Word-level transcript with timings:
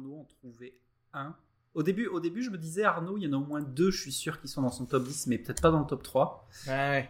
Arnaud 0.00 0.20
en 0.20 0.24
trouver 0.24 0.74
un. 1.12 1.34
Au 1.74 1.82
début, 1.82 2.06
au 2.08 2.18
début, 2.20 2.42
je 2.42 2.50
me 2.50 2.58
disais 2.58 2.82
Arnaud, 2.84 3.16
il 3.16 3.24
y 3.24 3.28
en 3.28 3.32
a 3.32 3.36
au 3.36 3.46
moins 3.46 3.60
deux, 3.60 3.90
je 3.90 4.00
suis 4.00 4.12
sûr, 4.12 4.40
qui 4.40 4.48
sont 4.48 4.62
dans 4.62 4.70
son 4.72 4.86
top 4.86 5.04
10, 5.04 5.28
mais 5.28 5.38
peut-être 5.38 5.62
pas 5.62 5.70
dans 5.70 5.78
le 5.80 5.86
top 5.86 6.02
3. 6.02 6.48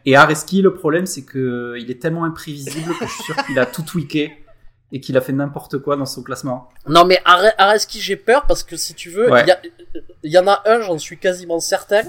Et 0.04 0.16
Areski, 0.16 0.60
le 0.60 0.74
problème, 0.74 1.06
c'est 1.06 1.24
que 1.24 1.76
il 1.78 1.90
est 1.90 2.00
tellement 2.00 2.24
imprévisible 2.24 2.92
que 2.98 3.06
je 3.06 3.10
suis 3.12 3.22
sûr 3.24 3.36
qu'il 3.46 3.58
a 3.58 3.64
tout 3.66 3.82
tweaké 3.82 4.36
et 4.92 5.00
qu'il 5.00 5.16
a 5.16 5.20
fait 5.20 5.32
n'importe 5.32 5.78
quoi 5.78 5.96
dans 5.96 6.04
son 6.04 6.22
classement. 6.22 6.68
Non 6.88 7.04
mais 7.04 7.20
Are- 7.24 7.52
Areski 7.58 8.00
j'ai 8.00 8.16
peur 8.16 8.46
parce 8.46 8.64
que 8.64 8.76
si 8.76 8.92
tu 8.94 9.08
veux, 9.08 9.26
il 9.28 9.32
Ouais. 9.32 9.46
y, 9.46 9.50
a- 9.52 9.60
il 10.24 10.32
y 10.32 10.38
en 10.38 10.46
a 10.48 10.62
un, 10.66 10.80
j'en 10.80 10.98
suis 10.98 11.16
quasiment 11.16 11.60
certain, 11.60 12.02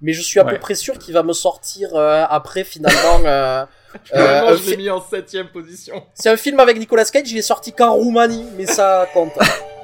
mais 0.00 0.12
je 0.12 0.22
suis 0.22 0.38
à 0.40 0.44
Ouais. 0.46 0.52
peu 0.52 0.58
près 0.60 0.76
sûr 0.76 0.96
qu'il 0.98 1.12
va 1.12 1.22
me 1.24 1.32
sortir 1.32 1.90
euh, 1.96 2.24
après 2.30 2.62
finalement. 2.64 3.20
euh, 3.26 3.66
euh, 4.14 4.52
un 4.52 4.56
fi- 4.56 4.76
mis 4.76 4.88
en 4.88 5.00
septième 5.02 5.48
position. 5.48 6.06
C'est 6.14 6.30
un 6.30 6.36
film 6.36 6.60
avec 6.60 6.78
Nicolas 6.78 7.04
Cage, 7.04 7.30
il 7.32 7.36
est 7.38 7.42
sorti 7.42 7.72
qu'en 7.72 7.92
Roumanie, 7.94 8.46
mais 8.56 8.66
ça 8.66 9.06
compte. 9.12 9.32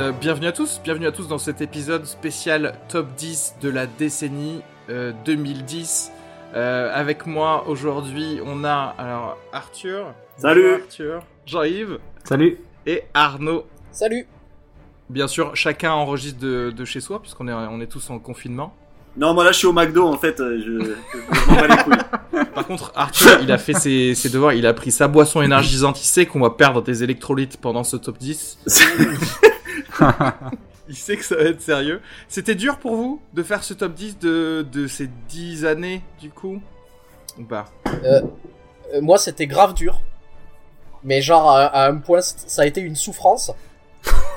Bien- 0.00 0.12
bienvenue 0.12 0.46
à 0.46 0.52
tous, 0.52 0.80
bienvenue 0.82 1.06
à 1.06 1.12
tous 1.12 1.28
dans 1.28 1.36
cet 1.36 1.60
épisode 1.60 2.06
spécial 2.06 2.72
top 2.88 3.06
10 3.18 3.56
de 3.60 3.68
la 3.68 3.84
décennie 3.86 4.62
euh, 4.88 5.12
2010. 5.26 6.10
Euh, 6.54 6.90
avec 6.94 7.26
moi 7.26 7.64
aujourd'hui, 7.68 8.40
on 8.46 8.64
a 8.64 8.94
alors 8.96 9.36
Arthur. 9.52 10.14
Salut. 10.38 10.62
Bonjour 10.62 10.80
Arthur. 10.84 11.22
Jean-Yves 11.44 11.98
Salut. 12.24 12.58
et 12.86 13.02
Arnaud. 13.12 13.66
Salut. 13.92 14.26
Bien 15.10 15.28
sûr, 15.28 15.54
chacun 15.54 15.92
enregistre 15.92 16.40
de, 16.40 16.72
de 16.74 16.84
chez 16.86 17.00
soi 17.00 17.20
puisqu'on 17.20 17.46
est 17.48 17.52
on 17.52 17.78
est 17.82 17.86
tous 17.86 18.08
en 18.08 18.18
confinement. 18.18 18.74
Non, 19.18 19.34
moi 19.34 19.44
là 19.44 19.52
je 19.52 19.58
suis 19.58 19.66
au 19.66 19.74
McDo 19.74 20.06
en 20.06 20.16
fait, 20.16 20.40
euh, 20.40 20.62
je, 20.64 20.94
je 21.12 21.50
m'en 21.50 21.56
bats 21.60 21.66
les 21.68 21.76
couilles. 21.82 22.44
Par 22.54 22.66
contre, 22.66 22.90
Arthur, 22.96 23.38
il 23.42 23.52
a 23.52 23.58
fait 23.58 23.74
ses, 23.74 24.14
ses 24.14 24.30
devoirs, 24.30 24.54
il 24.54 24.64
a 24.66 24.72
pris 24.72 24.92
sa 24.92 25.08
boisson 25.08 25.42
énergisante, 25.42 26.00
il 26.00 26.06
sait 26.06 26.24
qu'on 26.24 26.40
va 26.40 26.48
perdre 26.48 26.80
des 26.80 27.04
électrolytes 27.04 27.58
pendant 27.58 27.84
ce 27.84 27.98
top 27.98 28.16
10. 28.16 28.60
Il 30.88 30.96
sait 30.96 31.16
que 31.16 31.24
ça 31.24 31.36
va 31.36 31.42
être 31.42 31.60
sérieux. 31.62 32.00
C'était 32.28 32.54
dur 32.56 32.78
pour 32.78 32.96
vous 32.96 33.20
de 33.32 33.42
faire 33.42 33.62
ce 33.62 33.74
top 33.74 33.94
10 33.94 34.18
de, 34.18 34.66
de 34.72 34.86
ces 34.88 35.08
10 35.28 35.64
années, 35.64 36.02
du 36.20 36.30
coup? 36.30 36.60
Ou 37.38 37.44
pas? 37.44 37.66
Euh, 38.04 38.20
moi 39.00 39.18
c'était 39.18 39.46
grave 39.46 39.74
dur, 39.74 40.00
mais 41.04 41.22
genre 41.22 41.48
à, 41.50 41.66
à 41.66 41.88
un 41.88 41.98
point, 41.98 42.20
ça 42.22 42.62
a 42.62 42.66
été 42.66 42.80
une 42.80 42.96
souffrance. 42.96 43.52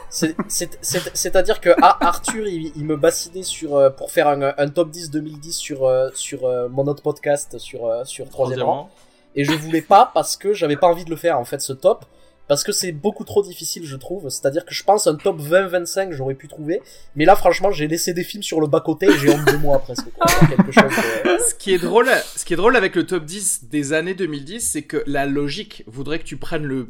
C'est- 0.10 0.36
c'est- 0.48 0.78
c'est- 0.82 1.10
C'est-à-dire 1.16 1.60
que 1.60 1.72
ah, 1.82 1.98
Arthur, 2.02 2.46
il, 2.48 2.72
il 2.76 2.86
me 2.86 2.96
bassinait 2.98 3.42
sur 3.42 3.76
euh, 3.76 3.90
pour 3.90 4.12
faire 4.12 4.28
un, 4.28 4.54
un 4.56 4.68
top 4.68 4.92
10 4.92 5.10
2010 5.10 5.54
sur 5.54 5.86
euh, 5.86 6.10
sur 6.14 6.46
euh, 6.46 6.70
mon 6.70 6.86
autre 6.86 7.02
podcast 7.02 7.58
sur 7.58 7.88
euh, 7.88 8.06
sur 8.06 8.30
troisième 8.30 8.60
rang. 8.68 8.90
et 9.36 9.44
je 9.44 9.52
voulais 9.54 9.82
pas 9.82 10.12
parce 10.14 10.38
que 10.38 10.54
j'avais 10.54 10.76
pas 10.78 10.86
envie 10.88 11.04
de 11.06 11.10
le 11.10 11.16
faire 11.16 11.40
en 11.40 11.46
fait 11.46 11.62
ce 11.62 11.74
top 11.74 12.06
parce 12.54 12.64
que 12.64 12.72
c'est 12.72 12.92
beaucoup 12.92 13.24
trop 13.24 13.42
difficile 13.42 13.86
je 13.86 13.96
trouve 13.96 14.30
c'est 14.30 14.46
à 14.46 14.52
dire 14.52 14.64
que 14.66 14.74
je 14.74 14.84
pense 14.84 15.08
un 15.08 15.16
top 15.16 15.40
20-25 15.40 16.12
j'aurais 16.12 16.36
pu 16.36 16.48
trouver 16.48 16.82
mais 17.16 17.26
là 17.26 17.36
franchement 17.36 17.72
j'ai 17.72 17.88
laissé 17.88 18.14
des 18.14 18.24
films 18.24 18.44
sur 18.44 18.62
le 18.62 18.68
bas 18.68 18.80
côté 18.80 19.08
et 19.08 19.18
j'ai 19.18 19.30
honte 19.32 19.46
de 19.46 19.58
moi 19.58 19.80
presque 19.80 20.06
quoi. 20.16 20.26
quelque 20.48 20.72
chose 20.72 20.84
de- 21.26 21.40
Ce 21.50 21.56
qui 21.56 21.74
est 21.74 21.80
drôle, 21.80 22.08
ce 22.36 22.46
qui 22.46 22.54
est 22.54 22.58
drôle 22.58 22.76
avec 22.76 22.96
le 22.96 23.06
top 23.06 23.26
10 23.26 23.66
des 23.70 23.94
années 23.94 24.14
2010, 24.14 24.60
c'est 24.62 24.84
que 24.84 25.04
la 25.08 25.26
logique 25.26 25.84
voudrait 25.88 26.20
que 26.20 26.26
tu 26.26 26.38
prennes 26.38 26.64
le 26.66 26.90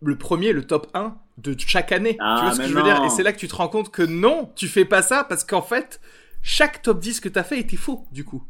le 0.00 0.16
premier, 0.16 0.52
le 0.52 0.64
top 0.66 0.88
1 0.94 1.14
de 1.38 1.54
chaque 1.58 1.92
année. 1.92 2.16
Ah, 2.20 2.36
tu 2.38 2.44
vois 2.46 2.54
ce 2.54 2.60
que 2.60 2.68
je 2.68 2.74
veux 2.74 2.82
dire? 2.82 3.04
Et 3.04 3.08
c'est 3.10 3.22
là 3.22 3.32
que 3.32 3.38
tu 3.38 3.46
te 3.48 3.54
rends 3.54 3.68
compte 3.68 3.90
que 3.90 4.02
non, 4.02 4.50
tu 4.56 4.66
fais 4.68 4.84
pas 4.84 5.00
ça 5.02 5.24
parce 5.28 5.44
qu'en 5.44 5.62
fait, 5.62 6.00
chaque 6.42 6.82
top 6.82 6.98
10 7.00 7.20
que 7.20 7.28
t'as 7.28 7.44
fait 7.44 7.58
était 7.60 7.76
faux, 7.76 8.04
du 8.12 8.24
coup. 8.24 8.42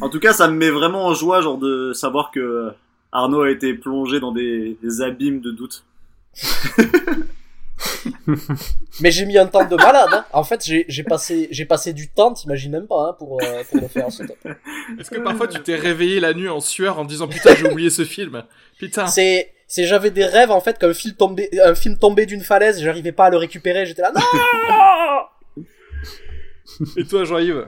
En 0.00 0.08
tout 0.08 0.20
cas, 0.20 0.32
ça 0.32 0.48
me 0.48 0.54
met 0.56 0.70
vraiment 0.70 1.06
en 1.06 1.14
joie 1.14 1.40
genre 1.42 1.58
de 1.58 1.92
savoir 1.92 2.30
que 2.32 2.72
Arnaud 3.12 3.42
a 3.42 3.50
été 3.50 3.74
plongé 3.74 4.20
dans 4.20 4.32
des, 4.32 4.76
des 4.82 5.02
abîmes 5.02 5.40
de 5.40 5.50
doute. 5.50 5.84
mais 9.00 9.10
j'ai 9.10 9.24
mis 9.26 9.38
un 9.38 9.46
temps 9.46 9.64
de 9.64 9.74
malade 9.74 10.10
hein. 10.12 10.24
en 10.32 10.44
fait 10.44 10.62
j'ai 10.64 11.02
passé 11.02 11.48
j'ai 11.50 11.64
passé 11.64 11.92
du 11.92 12.08
temps 12.08 12.32
t'imagines 12.32 12.70
même 12.70 12.86
pas 12.86 13.08
hein, 13.08 13.16
pour 13.18 13.42
euh, 13.42 13.62
pour 13.68 13.80
le 13.80 13.88
faire 13.88 14.12
ce 14.12 14.22
top 14.22 14.36
Est-ce 14.98 15.10
que 15.10 15.18
parfois 15.18 15.48
tu 15.48 15.60
t'es 15.60 15.76
réveillé 15.76 16.20
la 16.20 16.34
nuit 16.34 16.48
en 16.48 16.60
sueur 16.60 16.98
en 16.98 17.04
disant 17.04 17.26
putain 17.26 17.54
j'ai 17.54 17.68
oublié 17.70 17.90
ce 17.90 18.04
film? 18.04 18.44
Putain. 18.78 19.06
c'est 19.06 19.52
c'est 19.66 19.86
j'avais 19.86 20.10
des 20.10 20.24
rêves 20.24 20.50
en 20.50 20.60
fait 20.60 20.78
qu'un 20.78 20.92
film 20.92 21.14
tombé 21.14 21.50
un 21.64 21.74
film 21.74 21.98
tombé 21.98 22.26
d'une 22.26 22.42
falaise 22.42 22.80
j'arrivais 22.82 23.12
pas 23.12 23.26
à 23.26 23.30
le 23.30 23.38
récupérer 23.38 23.86
j'étais 23.86 24.02
là 24.02 24.12
non 24.14 24.20
Et 26.96 27.04
toi 27.04 27.24
Jean-Yves 27.24 27.66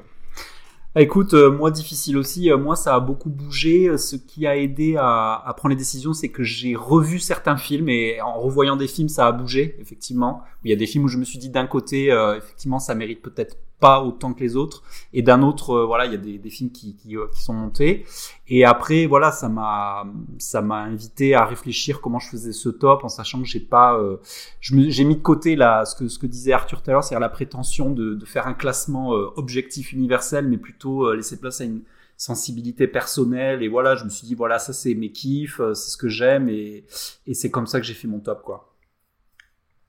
Écoute, 0.94 1.32
euh, 1.32 1.50
moi 1.50 1.70
difficile 1.70 2.18
aussi. 2.18 2.50
Euh, 2.50 2.58
moi, 2.58 2.76
ça 2.76 2.94
a 2.94 3.00
beaucoup 3.00 3.30
bougé. 3.30 3.88
Euh, 3.88 3.96
Ce 3.96 4.14
qui 4.14 4.46
a 4.46 4.56
aidé 4.58 4.96
à, 4.98 5.42
à 5.44 5.54
prendre 5.54 5.70
les 5.70 5.78
décisions, 5.78 6.12
c'est 6.12 6.28
que 6.28 6.42
j'ai 6.42 6.76
revu 6.76 7.18
certains 7.18 7.56
films 7.56 7.88
et 7.88 8.20
en 8.20 8.38
revoyant 8.38 8.76
des 8.76 8.86
films, 8.88 9.08
ça 9.08 9.26
a 9.26 9.32
bougé 9.32 9.76
effectivement. 9.80 10.42
Il 10.64 10.70
y 10.70 10.74
a 10.74 10.76
des 10.76 10.86
films 10.86 11.04
où 11.04 11.08
je 11.08 11.16
me 11.16 11.24
suis 11.24 11.38
dit 11.38 11.48
d'un 11.48 11.66
côté, 11.66 12.12
euh, 12.12 12.36
effectivement, 12.36 12.78
ça 12.78 12.94
mérite 12.94 13.22
peut-être 13.22 13.56
pas 13.82 14.00
autant 14.00 14.32
que 14.32 14.38
les 14.40 14.54
autres, 14.54 14.84
et 15.12 15.22
d'un 15.22 15.42
autre, 15.42 15.70
euh, 15.70 15.84
voilà, 15.84 16.06
il 16.06 16.12
y 16.12 16.14
a 16.14 16.38
des, 16.38 16.50
films 16.50 16.70
qui, 16.70 16.96
euh, 17.16 17.26
qui 17.34 17.42
sont 17.42 17.52
montés. 17.52 18.06
Et 18.46 18.64
après, 18.64 19.06
voilà, 19.06 19.32
ça 19.32 19.48
m'a, 19.48 20.06
ça 20.38 20.62
m'a 20.62 20.76
invité 20.82 21.34
à 21.34 21.44
réfléchir 21.44 22.00
comment 22.00 22.20
je 22.20 22.28
faisais 22.28 22.52
ce 22.52 22.68
top, 22.68 23.02
en 23.02 23.08
sachant 23.08 23.40
que 23.40 23.48
j'ai 23.48 23.58
pas, 23.58 23.98
euh, 23.98 24.18
j'ai 24.60 25.04
mis 25.04 25.16
de 25.16 25.20
côté 25.20 25.56
la, 25.56 25.84
ce 25.84 25.96
que, 25.96 26.06
ce 26.06 26.20
que 26.20 26.28
disait 26.28 26.52
Arthur 26.52 26.80
tout 26.80 26.90
à 26.90 26.92
l'heure, 26.92 27.02
c'est-à-dire 27.02 27.20
la 27.20 27.28
prétention 27.28 27.90
de, 27.90 28.14
de 28.14 28.24
faire 28.24 28.46
un 28.46 28.54
classement 28.54 29.16
euh, 29.16 29.32
objectif 29.34 29.92
universel, 29.92 30.46
mais 30.46 30.58
plutôt 30.58 31.12
laisser 31.12 31.40
place 31.40 31.60
à 31.60 31.64
une 31.64 31.82
sensibilité 32.16 32.86
personnelle. 32.86 33.64
Et 33.64 33.68
voilà, 33.68 33.96
je 33.96 34.04
me 34.04 34.10
suis 34.10 34.28
dit, 34.28 34.36
voilà, 34.36 34.60
ça 34.60 34.72
c'est 34.72 34.94
mes 34.94 35.10
kiffs, 35.10 35.60
c'est 35.74 35.90
ce 35.90 35.96
que 35.96 36.08
j'aime, 36.08 36.48
et, 36.48 36.84
et 37.26 37.34
c'est 37.34 37.50
comme 37.50 37.66
ça 37.66 37.80
que 37.80 37.86
j'ai 37.86 37.94
fait 37.94 38.06
mon 38.06 38.20
top, 38.20 38.42
quoi. 38.42 38.68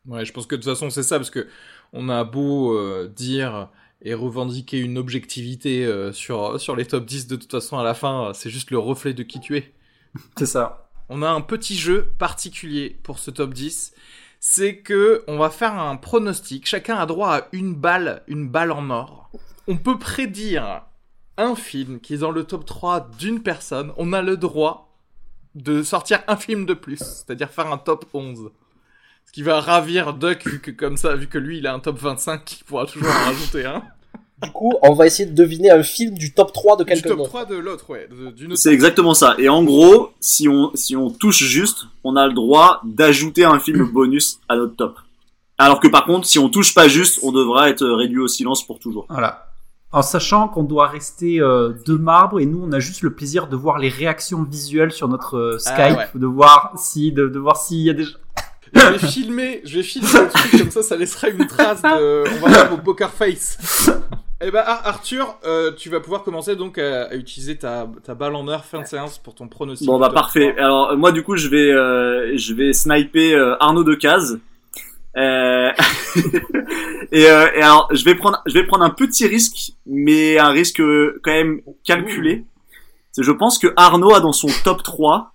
Ouais, 0.08 0.25
je 0.25 0.34
pense 0.34 0.48
que 0.48 0.56
de 0.56 0.62
toute 0.62 0.70
façon 0.70 0.90
c'est 0.90 1.04
ça 1.04 1.18
parce 1.18 1.30
que 1.30 1.48
on 1.94 2.10
a 2.10 2.25
beau 2.25 2.78
dire 3.08 3.69
et 4.03 4.13
revendiquer 4.13 4.79
une 4.79 4.97
objectivité 4.97 5.85
euh, 5.85 6.11
sur 6.11 6.59
sur 6.59 6.75
les 6.75 6.85
top 6.85 7.05
10 7.05 7.27
de 7.27 7.35
toute 7.38 7.51
façon 7.51 7.79
à 7.79 7.83
la 7.83 7.94
fin, 7.94 8.29
euh, 8.29 8.33
c'est 8.33 8.50
juste 8.50 8.69
le 8.69 8.77
reflet 8.77 9.13
de 9.13 9.23
qui 9.23 9.39
tu 9.39 9.57
es. 9.57 9.73
C'est 10.38 10.45
ça. 10.45 10.89
On 11.09 11.21
a 11.21 11.29
un 11.29 11.41
petit 11.41 11.75
jeu 11.75 12.11
particulier 12.17 12.97
pour 13.03 13.19
ce 13.19 13.31
top 13.31 13.53
10. 13.53 13.94
C'est 14.39 14.77
que 14.77 15.23
on 15.27 15.38
va 15.38 15.50
faire 15.50 15.73
un 15.79 15.95
pronostic. 15.95 16.67
Chacun 16.67 16.97
a 16.97 17.05
droit 17.05 17.33
à 17.33 17.47
une 17.53 17.75
balle, 17.75 18.23
une 18.27 18.50
balle 18.50 18.71
en 18.71 18.89
or. 18.89 19.31
On 19.67 19.77
peut 19.77 19.97
prédire 19.97 20.83
un 21.38 21.55
film 21.55 22.00
qui 22.00 22.15
est 22.15 22.19
dans 22.19 22.31
le 22.31 22.44
top 22.44 22.65
3 22.65 23.11
d'une 23.17 23.41
personne. 23.41 23.94
On 23.97 24.11
a 24.11 24.21
le 24.21 24.38
droit 24.38 24.94
de 25.55 25.81
sortir 25.83 26.23
un 26.27 26.35
film 26.35 26.65
de 26.65 26.73
plus. 26.73 27.00
C'est-à-dire 27.00 27.50
faire 27.50 27.71
un 27.71 27.77
top 27.77 28.05
11. 28.13 28.51
Ce 29.25 29.31
qui 29.31 29.44
va 29.44 29.61
ravir 29.61 30.13
Duck, 30.13 30.45
vu 30.45 30.59
que 30.59 30.71
comme 30.71 30.97
ça, 30.97 31.15
vu 31.15 31.27
que 31.27 31.38
lui 31.38 31.59
il 31.59 31.67
a 31.67 31.73
un 31.73 31.79
top 31.79 31.97
25, 32.00 32.59
il 32.59 32.63
pourra 32.65 32.85
toujours 32.85 33.09
en 33.09 33.25
rajouter 33.25 33.65
un. 33.65 33.83
Du 34.44 34.51
coup, 34.51 34.74
on 34.81 34.94
va 34.94 35.06
essayer 35.06 35.28
de 35.30 35.36
deviner 35.36 35.72
un 35.72 35.84
film 35.84 36.16
du 36.18 36.34
top 36.34 36.51
3 36.54 36.78
de 36.78 36.84
Du 36.84 36.90
quelqu'un 36.90 37.10
top 37.10 37.18
d'autre. 37.19 37.30
3 37.30 37.45
de 37.45 37.56
l'autre, 37.56 37.90
ouais. 37.90 38.07
C'est 38.56 38.72
exactement 38.74 39.13
ça. 39.13 39.36
Et 39.38 39.50
en 39.50 39.63
gros, 39.63 40.12
si 40.19 40.48
on, 40.50 40.72
si 40.75 40.95
on 40.95 41.10
touche 41.10 41.44
juste, 41.44 41.86
on 42.04 42.16
a 42.16 42.28
le 42.28 42.34
droit 42.34 42.81
d'ajouter 42.84 43.45
un 43.45 43.60
film 43.60 43.84
bonus 43.94 44.40
à 44.50 44.56
notre 44.56 44.75
top. 44.75 44.98
Alors 45.57 45.80
que 45.80 45.88
par 45.88 46.06
contre, 46.06 46.28
si 46.28 46.40
on 46.40 46.50
touche 46.50 46.74
pas 46.74 46.88
juste, 46.88 47.19
on 47.24 47.31
devra 47.31 47.69
être 47.69 47.86
réduit 47.86 48.19
au 48.19 48.28
silence 48.28 48.66
pour 48.66 48.80
toujours. 48.80 49.06
Voilà. 49.10 49.48
En 49.92 50.01
sachant 50.01 50.48
qu'on 50.48 50.63
doit 50.63 50.88
rester 50.88 51.39
euh, 51.39 51.72
de 51.86 51.94
marbre 51.94 52.39
et 52.39 52.48
nous 52.48 52.60
on 52.68 52.72
a 52.72 52.80
juste 52.80 53.04
le 53.04 53.13
plaisir 53.13 53.46
de 53.48 53.56
voir 53.56 53.78
les 53.78 53.89
réactions 53.89 54.42
visuelles 54.42 54.92
sur 54.92 55.07
notre 55.07 55.38
euh, 55.38 55.60
Skype, 55.60 55.75
Ah 55.78 55.94
ouais. 55.96 56.07
de 56.16 56.25
voir 56.25 56.74
si 56.78 57.12
de, 57.12 57.28
de 57.28 57.38
voir 57.38 57.57
s'il 57.57 57.78
y 57.81 57.92
a 57.92 57.94
des 57.94 58.06
Je 58.74 58.80
vais 58.98 59.08
filmer, 59.08 59.62
je 59.66 59.78
vais 59.78 59.84
filmer 59.84 60.08
le 60.14 60.30
truc 60.30 60.62
comme 60.62 60.72
ça, 60.72 60.84
ça 60.84 60.96
laissera 60.96 61.30
une 61.30 61.46
trace 61.48 61.81
de. 61.81 62.24
On 62.38 62.48
va 62.48 62.50
voir 62.50 62.74
au 62.74 62.78
poker 62.78 63.12
face. 63.12 63.58
Eh 64.46 64.52
ben 64.52 64.60
Ar- 64.66 64.86
Arthur, 64.86 65.38
euh, 65.46 65.72
tu 65.72 65.90
vas 65.90 66.02
pouvoir 66.02 66.24
commencer 66.24 66.56
donc 66.58 66.78
à, 66.78 67.04
à 67.06 67.16
utiliser 67.16 67.56
ta, 67.58 67.88
ta 68.04 68.14
balle 68.14 68.36
en 68.36 68.46
heure 68.50 68.66
fin 68.66 68.81
de 68.81 68.86
séance 68.88 69.18
pour 69.18 69.36
ton 69.36 69.48
pronostic. 69.48 69.88
Bon 69.88 69.98
bah 70.00 70.10
parfait. 70.10 70.52
3. 70.54 70.64
Alors 70.66 70.98
moi 70.98 71.12
du 71.14 71.24
coup 71.24 71.38
je 71.38 71.48
vais 71.48 71.72
euh, 71.72 72.36
je 72.38 72.54
vais 72.54 72.74
sniper 72.74 73.36
euh, 73.36 73.56
Arnaud 73.62 73.84
Decazes. 73.86 74.40
Euh... 75.16 75.70
et, 77.12 77.30
euh, 77.30 77.48
et 77.56 77.62
alors 77.62 77.88
je 77.94 78.04
vais 78.04 78.16
prendre 78.16 78.42
je 78.46 78.54
vais 78.54 78.66
prendre 78.66 78.84
un 78.84 78.90
petit 78.90 79.28
risque 79.28 79.74
mais 79.86 80.38
un 80.40 80.50
risque 80.50 80.81
euh, 80.81 81.20
quand 81.24 81.31
même 81.31 81.62
calculé. 81.86 82.44
Je 83.18 83.31
pense 83.31 83.60
que 83.60 83.68
Arnaud 83.78 84.14
a 84.14 84.20
dans 84.20 84.34
son 84.34 84.48
top 84.64 84.84
3 84.84 85.31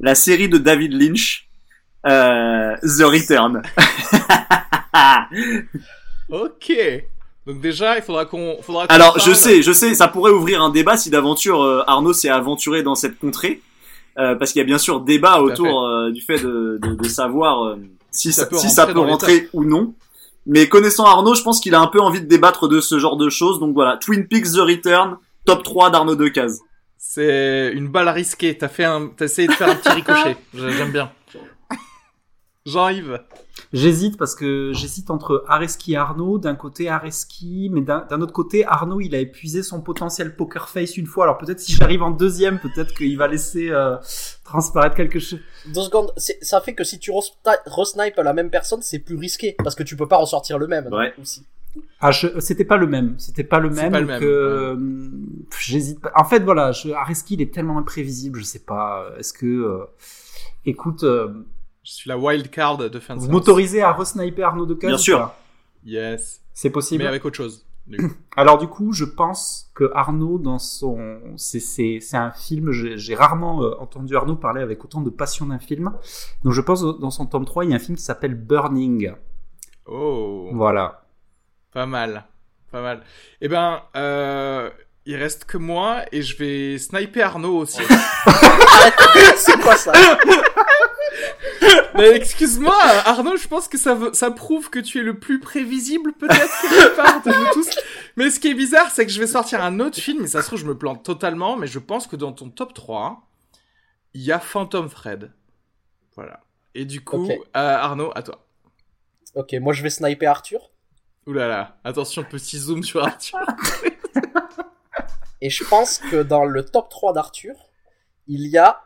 la 0.00 0.14
série 0.14 0.48
de 0.48 0.58
David 0.58 0.92
Lynch 1.00 1.48
euh, 2.06 2.76
The 2.82 3.02
Return. 3.02 3.62
Ok. 6.30 6.72
Donc 7.46 7.60
déjà, 7.60 7.96
il 7.96 8.02
faudra 8.02 8.24
qu'on. 8.26 8.56
Faudra 8.62 8.86
qu'on 8.86 8.94
Alors 8.94 9.18
je 9.18 9.32
sais 9.32 9.62
je 9.62 9.72
sais 9.72 9.94
ça 9.94 10.08
pourrait 10.08 10.30
ouvrir 10.30 10.62
un 10.62 10.70
débat 10.70 10.96
si 10.96 11.10
d'aventure 11.10 11.62
euh, 11.62 11.82
Arnaud 11.86 12.12
s'est 12.12 12.28
aventuré 12.28 12.82
dans 12.82 12.94
cette 12.94 13.18
contrée. 13.18 13.62
Euh, 14.18 14.34
parce 14.34 14.52
qu'il 14.52 14.60
y 14.60 14.62
a 14.62 14.66
bien 14.66 14.78
sûr 14.78 15.00
débat 15.00 15.36
Tout 15.38 15.44
autour 15.44 15.86
euh, 15.86 16.10
du 16.10 16.20
fait 16.20 16.38
de, 16.38 16.78
de, 16.82 16.94
de 16.94 17.08
savoir 17.08 17.64
euh, 17.64 17.76
si, 18.10 18.32
Ça 18.32 18.42
ça, 18.42 18.48
peut 18.48 18.56
si 18.58 18.68
ça 18.68 18.84
rentrer 18.86 19.42
peut 19.42 19.48
ou 19.54 19.64
non. 19.64 19.94
Mais 20.46 20.68
connaissant 20.68 21.04
Arnaud, 21.06 21.34
je 21.34 21.42
pense 21.42 21.60
qu'il 21.60 21.74
a 21.74 21.80
un 21.80 21.86
peu 21.86 22.00
envie 22.00 22.20
de 22.20 22.26
débattre 22.26 22.68
de 22.68 22.80
ce 22.80 22.98
genre 22.98 23.16
de 23.16 23.30
choses. 23.30 23.60
Donc 23.60 23.72
voilà, 23.72 23.96
Twin 23.98 24.26
Peaks 24.26 24.52
The 24.54 24.58
Return, 24.58 25.16
top 25.46 25.62
3 25.62 25.90
d'Arnaud 25.90 26.16
Decazes. 26.16 26.60
C'est 26.98 27.70
une 27.72 27.88
balle 27.88 28.08
risquée. 28.08 28.58
T'as 28.58 28.68
fait 28.68 28.84
un, 28.84 29.10
t'as 29.16 29.24
essayé 29.26 29.48
de 29.48 29.52
faire 29.52 29.70
un 29.70 29.76
petit 29.76 29.88
ricochet. 29.94 30.36
J'ai- 30.54 30.70
J'aime 30.72 30.90
bien. 30.90 31.10
Jean-Yves. 32.66 33.20
J'hésite 33.72 34.16
parce 34.18 34.34
que 34.34 34.72
j'hésite 34.74 35.10
entre 35.10 35.44
Areski 35.48 35.92
et 35.92 35.96
Arnaud. 35.96 36.38
D'un 36.38 36.54
côté 36.54 36.88
Areski, 36.88 37.70
mais 37.72 37.80
d'un 37.80 38.20
autre 38.20 38.32
côté 38.32 38.64
Arnaud, 38.66 39.00
il 39.00 39.14
a 39.14 39.18
épuisé 39.18 39.62
son 39.62 39.80
potentiel 39.80 40.34
poker 40.36 40.68
face 40.68 40.96
une 40.96 41.06
fois. 41.06 41.24
Alors 41.24 41.38
peut-être 41.38 41.60
si 41.60 41.72
j'arrive 41.72 42.02
en 42.02 42.10
deuxième, 42.10 42.58
peut-être 42.58 42.94
qu'il 42.94 43.16
va 43.16 43.28
laisser 43.28 43.70
euh, 43.70 43.96
transparaître 44.44 44.94
quelque 44.96 45.18
chose. 45.18 45.40
Deux 45.72 45.82
secondes, 45.82 46.12
ça 46.16 46.60
fait 46.60 46.74
que 46.74 46.84
si 46.84 46.98
tu 46.98 47.10
resni- 47.12 47.58
resnipes 47.66 48.16
la 48.16 48.32
même 48.32 48.50
personne, 48.50 48.82
c'est 48.82 48.98
plus 48.98 49.16
risqué 49.16 49.56
parce 49.62 49.74
que 49.74 49.82
tu 49.82 49.96
peux 49.96 50.08
pas 50.08 50.16
ressortir 50.18 50.58
le 50.58 50.66
même. 50.66 50.86
Ouais. 50.92 51.14
Aussi. 51.20 51.46
Ah, 52.00 52.10
c'était 52.40 52.64
pas 52.64 52.76
le 52.76 52.88
même. 52.88 53.14
C'était 53.18 53.44
pas 53.44 53.60
le 53.60 53.70
même. 53.70 53.94
euh, 54.22 54.76
J'hésite 55.60 56.00
pas. 56.00 56.10
En 56.16 56.24
fait, 56.24 56.40
voilà, 56.40 56.72
je, 56.72 56.90
Areski, 56.90 57.34
il 57.34 57.42
est 57.42 57.54
tellement 57.54 57.78
imprévisible. 57.78 58.40
Je 58.40 58.44
sais 58.44 58.58
pas. 58.64 59.06
Est-ce 59.18 59.32
que, 59.32 59.46
euh, 59.46 59.84
écoute, 60.66 61.04
euh, 61.04 61.28
Je 61.82 61.92
suis 61.92 62.08
la 62.08 62.18
wild 62.18 62.50
card 62.50 62.78
de 62.78 62.98
fin 62.98 63.16
de 63.16 63.20
vous 63.20 63.30
m'autorisez 63.30 63.82
à 63.82 63.92
resniper 63.92 64.44
Arnaud 64.44 64.66
de 64.66 64.74
Bien 64.74 64.98
sûr. 64.98 65.32
Yes. 65.84 66.42
C'est 66.52 66.70
possible. 66.70 67.04
Mais 67.04 67.08
avec 67.08 67.24
autre 67.24 67.36
chose. 67.36 67.66
du. 67.86 67.98
Alors 68.36 68.58
du 68.58 68.66
coup, 68.66 68.92
je 68.92 69.04
pense 69.04 69.70
que 69.74 69.90
Arnaud, 69.94 70.38
dans 70.38 70.58
son, 70.58 71.18
c'est 71.36 71.60
c'est 71.60 71.98
c'est 72.00 72.16
un 72.16 72.30
film. 72.30 72.70
J'ai 72.70 72.98
j'ai 72.98 73.14
rarement 73.14 73.62
euh, 73.62 73.74
entendu 73.80 74.14
Arnaud 74.14 74.36
parler 74.36 74.60
avec 74.60 74.84
autant 74.84 75.00
de 75.00 75.10
passion 75.10 75.46
d'un 75.46 75.58
film. 75.58 75.92
Donc 76.44 76.52
je 76.52 76.60
pense 76.60 76.82
dans 76.82 77.10
son 77.10 77.26
tome 77.26 77.46
3, 77.46 77.64
il 77.64 77.70
y 77.70 77.72
a 77.72 77.76
un 77.76 77.80
film 77.80 77.96
qui 77.96 78.04
s'appelle 78.04 78.34
Burning. 78.34 79.14
Oh. 79.86 80.50
Voilà. 80.52 81.06
Pas 81.72 81.86
mal, 81.86 82.24
pas 82.70 82.82
mal. 82.82 83.02
Eh 83.40 83.48
ben, 83.48 83.80
euh, 83.96 84.70
il 85.06 85.16
reste 85.16 85.44
que 85.44 85.56
moi 85.58 86.02
et 86.12 86.22
je 86.22 86.36
vais 86.36 86.78
sniper 86.78 87.26
Arnaud 87.28 87.56
aussi. 87.58 87.82
C'est 89.36 89.60
quoi 89.60 89.76
ça 89.76 89.92
Mais 91.94 92.10
excuse-moi, 92.16 92.76
Arnaud, 93.04 93.36
je 93.36 93.48
pense 93.48 93.68
que 93.68 93.76
ça, 93.78 93.94
veut- 93.94 94.12
ça 94.14 94.30
prouve 94.30 94.70
que 94.70 94.78
tu 94.78 95.00
es 95.00 95.02
le 95.02 95.18
plus 95.18 95.40
prévisible 95.40 96.12
peut-être 96.12 96.60
quelque 96.62 96.96
part 96.96 97.22
de 97.22 97.30
nous 97.30 97.52
tous. 97.52 97.68
Mais 98.16 98.30
ce 98.30 98.40
qui 98.40 98.48
est 98.48 98.54
bizarre, 98.54 98.90
c'est 98.90 99.04
que 99.06 99.12
je 99.12 99.20
vais 99.20 99.26
sortir 99.26 99.62
un 99.62 99.80
autre 99.80 99.98
film, 99.98 100.24
et 100.24 100.26
ça 100.26 100.40
se 100.42 100.46
trouve, 100.46 100.58
je 100.58 100.66
me 100.66 100.76
plante 100.76 101.04
totalement, 101.04 101.56
mais 101.56 101.66
je 101.66 101.78
pense 101.78 102.06
que 102.06 102.16
dans 102.16 102.32
ton 102.32 102.48
top 102.48 102.74
3, 102.74 103.22
il 104.14 104.22
y 104.22 104.32
a 104.32 104.38
Phantom 104.38 104.88
Thread. 104.88 105.32
Voilà. 106.16 106.40
Et 106.74 106.84
du 106.84 107.02
coup, 107.02 107.28
euh, 107.30 107.38
Arnaud, 107.54 108.12
à 108.14 108.22
toi. 108.22 108.46
Ok, 109.34 109.54
moi 109.60 109.72
je 109.72 109.82
vais 109.82 109.90
sniper 109.90 110.30
Arthur. 110.30 110.70
Ouh 111.26 111.32
là 111.32 111.46
là, 111.48 111.76
attention, 111.84 112.24
petit 112.24 112.58
zoom 112.58 112.82
sur 112.82 113.04
Arthur. 113.04 113.38
Et 115.42 115.50
je 115.50 115.64
pense 115.64 115.98
que 115.98 116.22
dans 116.22 116.44
le 116.44 116.64
top 116.64 116.88
3 116.90 117.12
d'Arthur, 117.12 117.54
il 118.26 118.46
y 118.48 118.58
a 118.58 118.82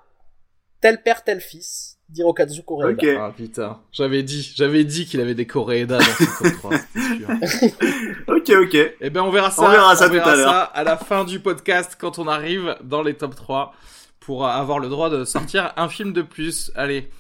tel 0.80 1.02
père, 1.02 1.24
tel 1.24 1.40
fils 1.40 1.98
d'Hirokazu 2.08 2.62
Koreeda. 2.62 2.92
Ok. 2.92 3.18
Ah 3.18 3.32
putain, 3.36 3.80
j'avais 3.90 4.22
dit, 4.22 4.52
j'avais 4.54 4.84
dit 4.84 5.06
qu'il 5.06 5.20
avait 5.20 5.34
des 5.34 5.46
Corédas 5.46 5.98
dans 5.98 6.04
son 6.04 6.44
top 6.44 6.52
3, 6.58 6.70
c'était 6.76 7.16
sûr. 7.16 7.28
Ok, 8.28 8.50
ok. 8.50 8.94
Eh 9.00 9.10
ben 9.10 9.22
on 9.22 9.30
verra 9.30 9.50
ça. 9.50 9.62
On 9.62 9.70
verra 9.70 9.96
ça 9.96 10.08
tout 10.08 10.16
à 10.16 10.36
l'heure. 10.36 10.50
ça 10.50 10.62
à 10.62 10.84
la 10.84 10.98
fin 10.98 11.24
du 11.24 11.40
podcast 11.40 11.96
quand 11.98 12.18
on 12.18 12.28
arrive 12.28 12.76
dans 12.82 13.02
les 13.02 13.14
top 13.14 13.34
3 13.34 13.72
pour 14.20 14.46
avoir 14.46 14.78
le 14.78 14.88
droit 14.88 15.08
de 15.08 15.24
sortir 15.24 15.72
un 15.76 15.88
film 15.88 16.12
de 16.12 16.22
plus. 16.22 16.70
Allez. 16.74 17.10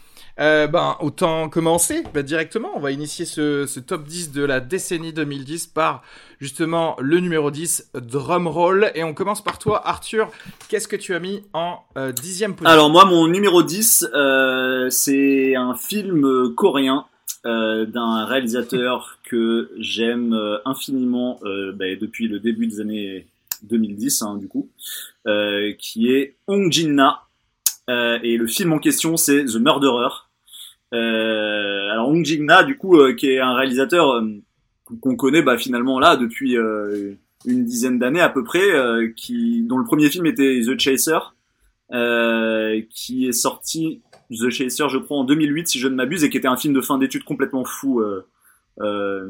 Euh, 0.40 0.66
ben 0.66 0.96
autant 1.00 1.48
commencer 1.48 2.02
ben, 2.12 2.22
directement. 2.22 2.70
On 2.74 2.80
va 2.80 2.90
initier 2.90 3.24
ce, 3.24 3.78
top 3.78 4.04
10 4.04 4.32
de 4.32 4.42
la 4.42 4.60
décennie 4.60 5.12
2010 5.12 5.68
par 5.68 6.02
justement 6.40 6.96
le 7.00 7.20
numéro 7.20 7.52
10 7.52 7.92
Drumroll 7.94 8.90
et 8.96 9.04
on 9.04 9.14
commence 9.14 9.44
par 9.44 9.58
toi 9.58 9.86
Arthur. 9.86 10.30
Qu'est-ce 10.68 10.88
que 10.88 10.96
tu 10.96 11.14
as 11.14 11.20
mis 11.20 11.42
en 11.52 11.78
euh, 11.96 12.10
dixième 12.10 12.56
position? 12.56 12.72
Alors 12.72 12.90
moi, 12.90 13.04
mon 13.04 13.28
numéro 13.28 13.62
10, 13.62 14.08
euh, 14.12 14.90
c'est 14.90 15.54
un 15.54 15.74
film 15.74 16.26
euh, 16.26 16.48
coréen 16.56 17.06
euh, 17.46 17.86
d'un 17.86 18.24
réalisateur 18.24 19.18
que 19.22 19.70
j'aime 19.78 20.36
infiniment 20.64 21.38
bah, 21.74 21.94
depuis 22.00 22.26
le 22.26 22.40
début 22.40 22.66
des 22.66 22.80
années 22.80 23.26
2010, 23.62 24.22
hein, 24.22 24.36
du 24.36 24.48
coup, 24.48 24.68
qui 25.78 26.10
est 26.10 26.34
Hong 26.48 26.72
Jin-na. 26.72 27.23
Euh, 27.90 28.18
et 28.22 28.36
le 28.36 28.46
film 28.46 28.72
en 28.72 28.78
question, 28.78 29.16
c'est 29.16 29.44
The 29.44 29.56
Murderer. 29.56 30.08
Euh, 30.92 31.90
alors 31.90 32.08
Hong 32.08 32.24
Jin-na, 32.24 32.62
du 32.62 32.76
coup, 32.76 32.98
euh, 32.98 33.14
qui 33.14 33.30
est 33.30 33.40
un 33.40 33.54
réalisateur 33.54 34.22
qu'on 35.00 35.16
connaît 35.16 35.42
bah, 35.42 35.58
finalement 35.58 35.98
là 35.98 36.16
depuis 36.16 36.56
une 36.56 37.64
dizaine 37.64 37.98
d'années 37.98 38.20
à 38.20 38.28
peu 38.28 38.44
près, 38.44 38.62
qui 39.16 39.62
dont 39.62 39.78
le 39.78 39.84
premier 39.84 40.10
film 40.10 40.26
était 40.26 40.60
The 40.64 40.78
Chaser 40.78 41.18
qui 42.90 43.26
est 43.26 43.32
sorti 43.32 44.02
The 44.30 44.50
Chaser, 44.50 44.88
je 44.88 44.98
crois, 44.98 45.18
en 45.18 45.24
2008, 45.24 45.68
si 45.68 45.78
je 45.78 45.88
ne 45.88 45.94
m'abuse, 45.94 46.24
et 46.24 46.30
qui 46.30 46.36
était 46.36 46.48
un 46.48 46.56
film 46.56 46.74
de 46.74 46.80
fin 46.80 46.98
d'études 46.98 47.24
complètement 47.24 47.64
fou, 47.64 48.00
euh, 48.00 48.26
euh, 48.80 49.28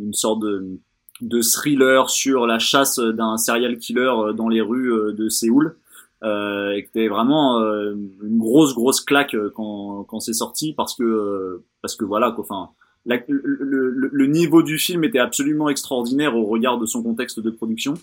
une 0.00 0.12
sorte 0.12 0.40
de, 0.40 0.78
de 1.20 1.40
thriller 1.40 2.10
sur 2.10 2.46
la 2.46 2.58
chasse 2.58 2.98
d'un 2.98 3.36
serial 3.36 3.78
killer 3.78 4.12
dans 4.36 4.48
les 4.48 4.60
rues 4.60 5.14
de 5.14 5.28
Séoul, 5.28 5.76
euh, 6.22 6.72
et 6.72 6.82
qui 6.84 6.88
était 6.90 7.08
vraiment 7.08 7.58
euh, 7.60 7.94
une 8.22 8.38
grosse 8.38 8.74
grosse 8.74 9.00
claque 9.00 9.34
euh, 9.34 9.50
quand, 9.54 10.04
quand 10.04 10.20
c'est 10.20 10.32
sorti, 10.34 10.72
parce 10.74 10.94
que 10.96 11.02
euh, 11.04 11.64
parce 11.82 11.96
que 11.96 12.04
voilà, 12.04 12.30
quoi, 12.30 12.44
enfin. 12.44 12.70
la- 13.04 13.22
le, 13.28 13.42
le- 13.90 14.10
le 14.12 14.26
niveau 14.26 14.62
du 14.62 14.78
film 14.78 15.02
était 15.04 15.18
absolument 15.18 15.68
extraordinaire 15.68 16.36
au 16.36 16.44
regard 16.46 16.78
de 16.78 16.86
son 16.86 17.02
contexte 17.02 17.40
de 17.40 17.50
production. 17.50 17.94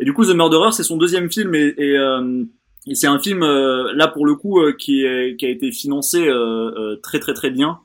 Et 0.00 0.04
du 0.04 0.12
coup, 0.12 0.24
The 0.24 0.34
Murderer, 0.34 0.72
c'est 0.72 0.82
son 0.82 0.96
deuxième 0.96 1.30
film 1.30 1.54
et, 1.54 1.74
euh, 1.96 2.42
et 2.88 2.96
c'est 2.96 3.06
un 3.06 3.20
film 3.20 3.44
euh, 3.44 3.92
là 3.94 4.08
pour 4.08 4.26
le 4.26 4.34
coup 4.34 4.58
euh, 4.60 4.72
qui, 4.72 5.04
qui 5.38 5.46
a 5.46 5.48
été 5.48 5.70
financé 5.70 6.26
euh, 6.28 6.96
très 7.04 7.20
très 7.20 7.34
très 7.34 7.50
bien, 7.50 7.78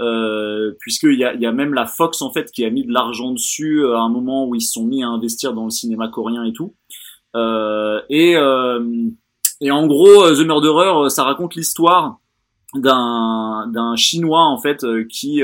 euh, 0.00 0.72
puisqu'il 0.80 1.14
y 1.18 1.24
a, 1.24 1.34
y 1.34 1.46
a 1.46 1.52
même 1.52 1.74
la 1.74 1.86
Fox 1.86 2.20
en 2.22 2.32
fait 2.32 2.50
qui 2.50 2.64
a 2.64 2.70
mis 2.70 2.84
de 2.84 2.92
l'argent 2.92 3.30
dessus 3.32 3.86
à 3.86 4.00
un 4.00 4.08
moment 4.08 4.48
où 4.48 4.56
ils 4.56 4.62
se 4.62 4.72
sont 4.72 4.84
mis 4.86 5.04
à 5.04 5.08
investir 5.08 5.52
dans 5.54 5.64
le 5.66 5.70
cinéma 5.70 6.08
coréen 6.08 6.42
et 6.42 6.52
tout. 6.52 6.74
Et, 8.08 8.34
et 9.60 9.70
en 9.70 9.86
gros, 9.86 10.24
euh, 10.24 10.34
The 10.34 10.46
Murderer, 10.46 11.04
euh, 11.04 11.08
ça 11.08 11.24
raconte 11.24 11.54
l'histoire 11.54 12.18
d'un 12.74 13.66
d'un 13.72 13.96
chinois 13.96 14.44
en 14.44 14.58
fait 14.58 14.84
euh, 14.84 15.04
qui 15.04 15.42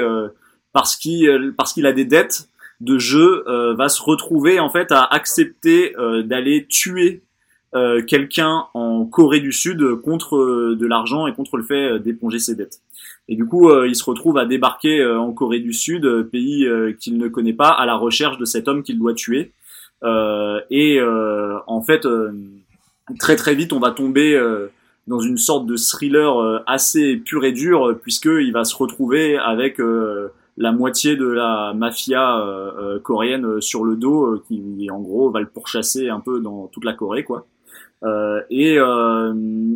parce 0.72 0.94
qu'il 0.96 1.54
parce 1.56 1.72
qu'il 1.72 1.86
a 1.86 1.92
des 1.92 2.04
dettes 2.04 2.48
de 2.80 2.98
jeu 2.98 3.42
va 3.76 3.88
se 3.88 4.02
retrouver 4.02 4.60
en 4.60 4.70
fait 4.70 4.92
à 4.92 5.02
accepter 5.02 5.94
d'aller 6.24 6.66
tuer 6.68 7.22
quelqu'un 8.06 8.66
en 8.74 9.06
Corée 9.06 9.40
du 9.40 9.50
Sud 9.52 9.82
contre 10.02 10.74
de 10.74 10.86
l'argent 10.86 11.26
et 11.26 11.32
contre 11.32 11.56
le 11.56 11.64
fait 11.64 11.98
d'éponger 11.98 12.38
ses 12.38 12.54
dettes. 12.54 12.80
Et 13.28 13.34
du 13.34 13.46
coup, 13.46 13.72
il 13.84 13.96
se 13.96 14.04
retrouve 14.04 14.36
à 14.36 14.44
débarquer 14.44 15.04
en 15.06 15.32
Corée 15.32 15.60
du 15.60 15.72
Sud, 15.72 16.28
pays 16.30 16.68
qu'il 17.00 17.16
ne 17.16 17.28
connaît 17.28 17.54
pas, 17.54 17.70
à 17.70 17.86
la 17.86 17.96
recherche 17.96 18.36
de 18.36 18.44
cet 18.44 18.68
homme 18.68 18.82
qu'il 18.82 18.98
doit 18.98 19.14
tuer. 19.14 19.52
Et 20.04 21.00
en 21.66 21.80
fait, 21.80 22.06
très 23.18 23.36
très 23.36 23.54
vite, 23.54 23.72
on 23.72 23.80
va 23.80 23.90
tomber 23.90 24.34
euh, 24.34 24.70
dans 25.06 25.20
une 25.20 25.38
sorte 25.38 25.66
de 25.66 25.76
thriller 25.76 26.40
euh, 26.40 26.58
assez 26.66 27.16
pur 27.16 27.44
et 27.44 27.52
dur, 27.52 27.88
euh, 27.88 27.94
puisque 27.94 28.26
il 28.26 28.52
va 28.52 28.64
se 28.64 28.74
retrouver 28.76 29.36
avec 29.38 29.80
euh, 29.80 30.28
la 30.56 30.72
moitié 30.72 31.16
de 31.16 31.26
la 31.26 31.74
mafia 31.74 32.42
coréenne 33.02 33.60
sur 33.60 33.84
le 33.84 33.94
dos, 33.94 34.42
qui 34.48 34.88
en 34.90 35.00
gros 35.00 35.30
va 35.30 35.40
le 35.40 35.46
pourchasser 35.46 36.08
un 36.08 36.20
peu 36.20 36.40
dans 36.40 36.66
toute 36.68 36.86
la 36.86 36.94
Corée, 36.94 37.24
quoi. 37.24 37.46
et, 38.48 38.78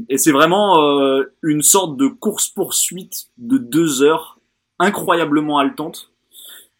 et 0.08 0.16
c'est 0.16 0.32
vraiment 0.32 1.22
une 1.42 1.60
sorte 1.60 1.98
de 1.98 2.06
course 2.06 2.48
poursuite 2.48 3.26
de 3.36 3.58
deux 3.58 4.02
heures 4.02 4.38
incroyablement 4.78 5.58
haletante 5.58 6.10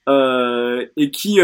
et 0.08 1.10
qui 1.10 1.40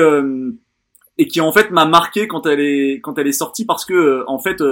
et 1.19 1.29
qui 1.29 1.41
en 1.41 1.53
fait 1.53 1.71
m'a 1.71 1.87
marqué 1.87 2.29
quand 2.29 2.47
elle 2.47 2.61
est 2.61 3.01
quand 3.01 3.19
elle 3.19 3.27
est 3.27 3.33
sortie 3.33 3.65
parce 3.65 3.85
que 3.85 4.25
en 4.27 4.39
fait 4.39 4.63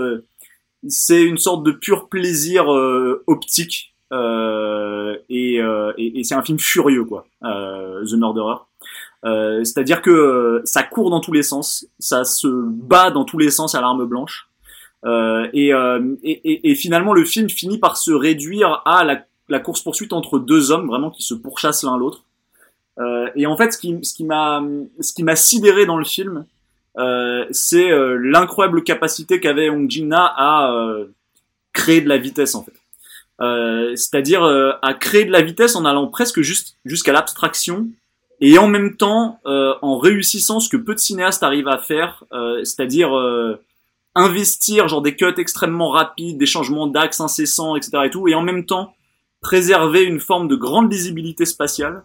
c'est 0.88 1.22
une 1.22 1.38
sorte 1.38 1.64
de 1.64 1.72
pur 1.72 2.08
plaisir 2.08 2.72
euh, 2.72 3.22
optique 3.26 3.94
euh, 4.12 5.16
et, 5.28 5.60
euh, 5.60 5.92
et, 5.96 6.20
et 6.20 6.24
c'est 6.24 6.34
un 6.34 6.42
film 6.42 6.58
furieux 6.58 7.04
quoi, 7.04 7.26
The 7.42 8.14
Murderer. 8.14 8.58
C'est-à-dire 9.64 10.02
que 10.02 10.60
ça 10.64 10.82
court 10.82 11.10
dans 11.10 11.20
tous 11.20 11.32
les 11.32 11.42
sens, 11.42 11.86
ça 11.98 12.24
se 12.24 12.48
bat 12.48 13.10
dans 13.10 13.24
tous 13.24 13.38
les 13.38 13.50
sens 13.50 13.74
à 13.74 13.80
l'arme 13.80 14.04
blanche. 14.04 14.48
Et, 15.06 15.70
et, 16.22 16.70
et, 16.70 16.74
finalement, 16.74 17.14
le 17.14 17.24
film 17.24 17.48
finit 17.48 17.78
par 17.78 17.96
se 17.96 18.10
réduire 18.10 18.82
à 18.84 19.02
la, 19.04 19.24
la 19.48 19.60
course 19.60 19.82
poursuite 19.82 20.12
entre 20.12 20.38
deux 20.38 20.70
hommes 20.70 20.86
vraiment 20.86 21.10
qui 21.10 21.22
se 21.22 21.32
pourchassent 21.32 21.84
l'un 21.84 21.96
l'autre. 21.96 22.24
Et 23.34 23.46
en 23.46 23.56
fait, 23.56 23.72
ce 23.72 23.78
qui, 23.78 23.98
ce 24.02 24.14
qui 24.14 24.24
m'a, 24.24 24.62
ce 25.00 25.12
qui 25.12 25.24
m'a 25.24 25.36
sidéré 25.36 25.86
dans 25.86 25.96
le 25.96 26.04
film, 26.04 26.46
euh, 26.96 27.44
c'est 27.50 27.90
euh, 27.90 28.16
l'incroyable 28.22 28.84
capacité 28.84 29.40
qu'avait 29.40 29.68
Hong 29.68 29.90
Jin-na 29.90 30.24
à 30.24 30.72
euh, 30.72 31.06
créer 31.72 32.00
de 32.00 32.08
la 32.08 32.18
vitesse 32.18 32.54
en 32.54 32.62
fait. 32.62 32.72
C'est-à-dire 33.96 34.44
à 34.44 34.94
créer 34.94 35.24
de 35.24 35.32
la 35.32 35.42
vitesse 35.42 35.74
en 35.74 35.84
allant 35.84 36.06
presque 36.06 36.40
juste 36.40 36.76
jusqu'à 36.84 37.12
l'abstraction 37.12 37.88
et 38.40 38.58
en 38.58 38.68
même 38.68 38.96
temps 38.96 39.40
en 39.44 39.98
réussissant 39.98 40.60
ce 40.60 40.68
que 40.68 40.76
peu 40.76 40.94
de 40.94 41.00
cinéastes 41.00 41.42
arrivent 41.42 41.68
à 41.68 41.78
faire, 41.78 42.24
c'est-à-dire 42.62 43.10
investir 44.14 44.86
genre 44.86 45.02
des 45.02 45.16
cuts 45.16 45.34
extrêmement 45.36 45.90
rapides, 45.90 46.38
des 46.38 46.46
changements 46.46 46.86
d'axe 46.86 47.20
incessants, 47.20 47.74
etc. 47.74 48.04
et 48.04 48.10
tout, 48.10 48.28
et 48.28 48.34
en 48.34 48.42
même 48.42 48.64
temps 48.64 48.94
préserver 49.40 50.04
une 50.04 50.20
forme 50.20 50.46
de 50.46 50.54
grande 50.54 50.90
lisibilité 50.90 51.44
spatiale 51.44 52.04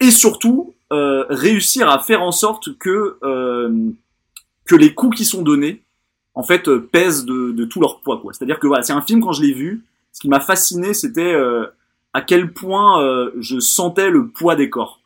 et 0.00 0.10
surtout 0.10 0.74
euh, 0.92 1.24
réussir 1.28 1.88
à 1.88 1.98
faire 1.98 2.22
en 2.22 2.32
sorte 2.32 2.76
que 2.78 3.18
euh, 3.22 3.90
que 4.64 4.74
les 4.74 4.94
coups 4.94 5.18
qui 5.18 5.24
sont 5.24 5.42
donnés, 5.42 5.82
en 6.34 6.42
fait, 6.42 6.68
euh, 6.68 6.80
pèsent 6.80 7.24
de, 7.24 7.52
de, 7.52 7.64
tout 7.64 7.80
leur 7.80 8.00
poids. 8.00 8.18
quoi. 8.20 8.32
C'est-à-dire 8.32 8.58
que 8.58 8.66
voilà, 8.66 8.82
c'est 8.82 8.92
un 8.92 9.02
film 9.02 9.20
quand 9.22 9.32
je 9.32 9.42
l'ai 9.42 9.52
vu, 9.52 9.84
ce 10.12 10.20
qui 10.20 10.28
m'a 10.28 10.40
fasciné, 10.40 10.94
c'était 10.94 11.34
euh, 11.34 11.66
à 12.14 12.22
quel 12.22 12.52
point 12.52 13.02
euh, 13.02 13.30
je 13.38 13.60
sentais 13.60 14.10
le 14.10 14.28
poids 14.28 14.56
des 14.56 14.70
corps. 14.70 15.00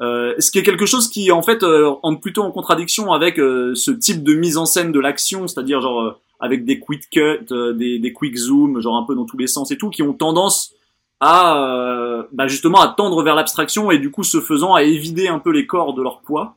Euh, 0.00 0.34
ce 0.38 0.50
qui 0.50 0.58
est 0.58 0.62
quelque 0.62 0.86
chose 0.86 1.08
qui 1.08 1.30
en 1.32 1.42
fait 1.42 1.64
entre 1.64 2.20
plutôt 2.20 2.42
en 2.42 2.50
contradiction 2.50 3.12
avec 3.12 3.36
ce 3.36 3.90
type 3.90 4.22
de 4.22 4.34
mise 4.34 4.56
en 4.56 4.66
scène 4.66 4.92
de 4.92 5.00
l'action, 5.00 5.46
c'est-à-dire 5.46 5.80
genre 5.80 6.20
avec 6.40 6.64
des 6.64 6.80
quick 6.80 7.08
cuts, 7.08 7.46
des, 7.50 7.98
des 7.98 8.12
quick 8.12 8.36
zooms, 8.36 8.80
genre 8.80 8.96
un 8.96 9.04
peu 9.04 9.14
dans 9.14 9.24
tous 9.24 9.38
les 9.38 9.46
sens 9.46 9.70
et 9.70 9.78
tout, 9.78 9.90
qui 9.90 10.02
ont 10.02 10.12
tendance 10.12 10.74
à 11.24 12.26
bah 12.32 12.48
justement 12.48 12.80
à 12.80 12.88
tendre 12.88 13.22
vers 13.22 13.36
l'abstraction 13.36 13.90
et 13.90 13.98
du 13.98 14.10
coup 14.10 14.24
ce 14.24 14.40
faisant 14.40 14.74
à 14.74 14.82
évider 14.82 15.28
un 15.28 15.38
peu 15.38 15.50
les 15.50 15.66
corps 15.66 15.94
de 15.94 16.02
leur 16.02 16.20
poids. 16.20 16.56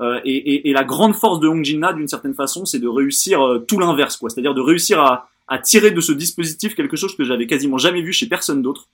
Euh, 0.00 0.20
et, 0.24 0.36
et, 0.36 0.68
et, 0.68 0.72
la 0.74 0.84
grande 0.84 1.14
force 1.14 1.40
de 1.40 1.48
Hong 1.48 1.64
Jin-na, 1.64 1.94
d'une 1.94 2.08
certaine 2.08 2.34
façon, 2.34 2.66
c'est 2.66 2.78
de 2.78 2.88
réussir 2.88 3.40
euh, 3.40 3.58
tout 3.60 3.78
l'inverse, 3.78 4.18
quoi. 4.18 4.28
C'est-à-dire 4.28 4.52
de 4.52 4.60
réussir 4.60 5.00
à, 5.00 5.30
à, 5.48 5.58
tirer 5.58 5.90
de 5.90 6.02
ce 6.02 6.12
dispositif 6.12 6.74
quelque 6.74 6.96
chose 6.96 7.16
que 7.16 7.24
j'avais 7.24 7.46
quasiment 7.46 7.78
jamais 7.78 8.02
vu 8.02 8.12
chez 8.12 8.26
personne 8.26 8.60
d'autre, 8.60 8.88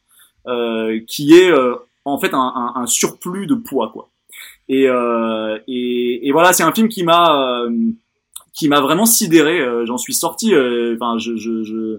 euh, 0.46 1.00
qui 1.08 1.34
est 1.34 1.52
en 2.04 2.18
fait 2.20 2.32
un, 2.34 2.38
un, 2.76 2.82
un, 2.82 2.86
surplus 2.86 3.48
de 3.48 3.56
poids, 3.56 3.90
quoi. 3.92 4.10
Et, 4.68 4.84
et, 5.66 6.28
et 6.28 6.30
voilà, 6.30 6.52
c'est 6.52 6.62
un 6.62 6.72
film 6.72 6.88
qui 6.88 7.02
m'a 7.02 7.66
qui 8.54 8.68
m'a 8.68 8.80
vraiment 8.80 9.06
sidéré. 9.06 9.60
J'en 9.84 9.98
suis 9.98 10.14
sorti. 10.14 10.54
Enfin, 10.54 11.18
je, 11.18 11.36
je, 11.36 11.64
je 11.64 11.98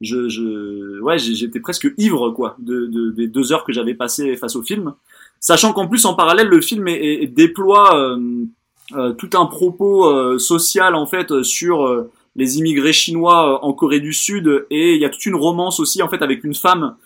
je, 0.00 0.28
je, 0.28 1.00
ouais, 1.00 1.18
j'étais 1.18 1.60
presque 1.60 1.92
ivre 1.98 2.30
quoi 2.30 2.56
de, 2.58 2.86
de, 2.86 3.10
des 3.10 3.28
deux 3.28 3.52
heures 3.52 3.64
que 3.64 3.72
j'avais 3.72 3.94
passées 3.94 4.36
face 4.36 4.56
au 4.56 4.62
film. 4.62 4.94
Sachant 5.40 5.72
qu'en 5.72 5.88
plus 5.88 6.04
en 6.04 6.14
parallèle 6.14 6.48
le 6.48 6.60
film 6.60 6.86
est, 6.88 7.26
déploie 7.26 7.96
euh, 7.98 8.44
euh, 8.96 9.12
tout 9.14 9.30
un 9.34 9.46
propos 9.46 10.06
euh, 10.06 10.38
social 10.38 10.94
en 10.94 11.06
fait 11.06 11.42
sur 11.42 12.06
les 12.36 12.58
immigrés 12.58 12.92
chinois 12.92 13.64
en 13.64 13.72
Corée 13.72 14.00
du 14.00 14.12
Sud. 14.12 14.66
Et 14.70 14.94
il 14.94 15.00
y 15.00 15.04
a 15.04 15.10
toute 15.10 15.26
une 15.26 15.34
romance 15.34 15.80
aussi 15.80 16.02
en 16.02 16.08
fait 16.08 16.22
avec 16.22 16.44
une 16.44 16.54
femme 16.54 16.96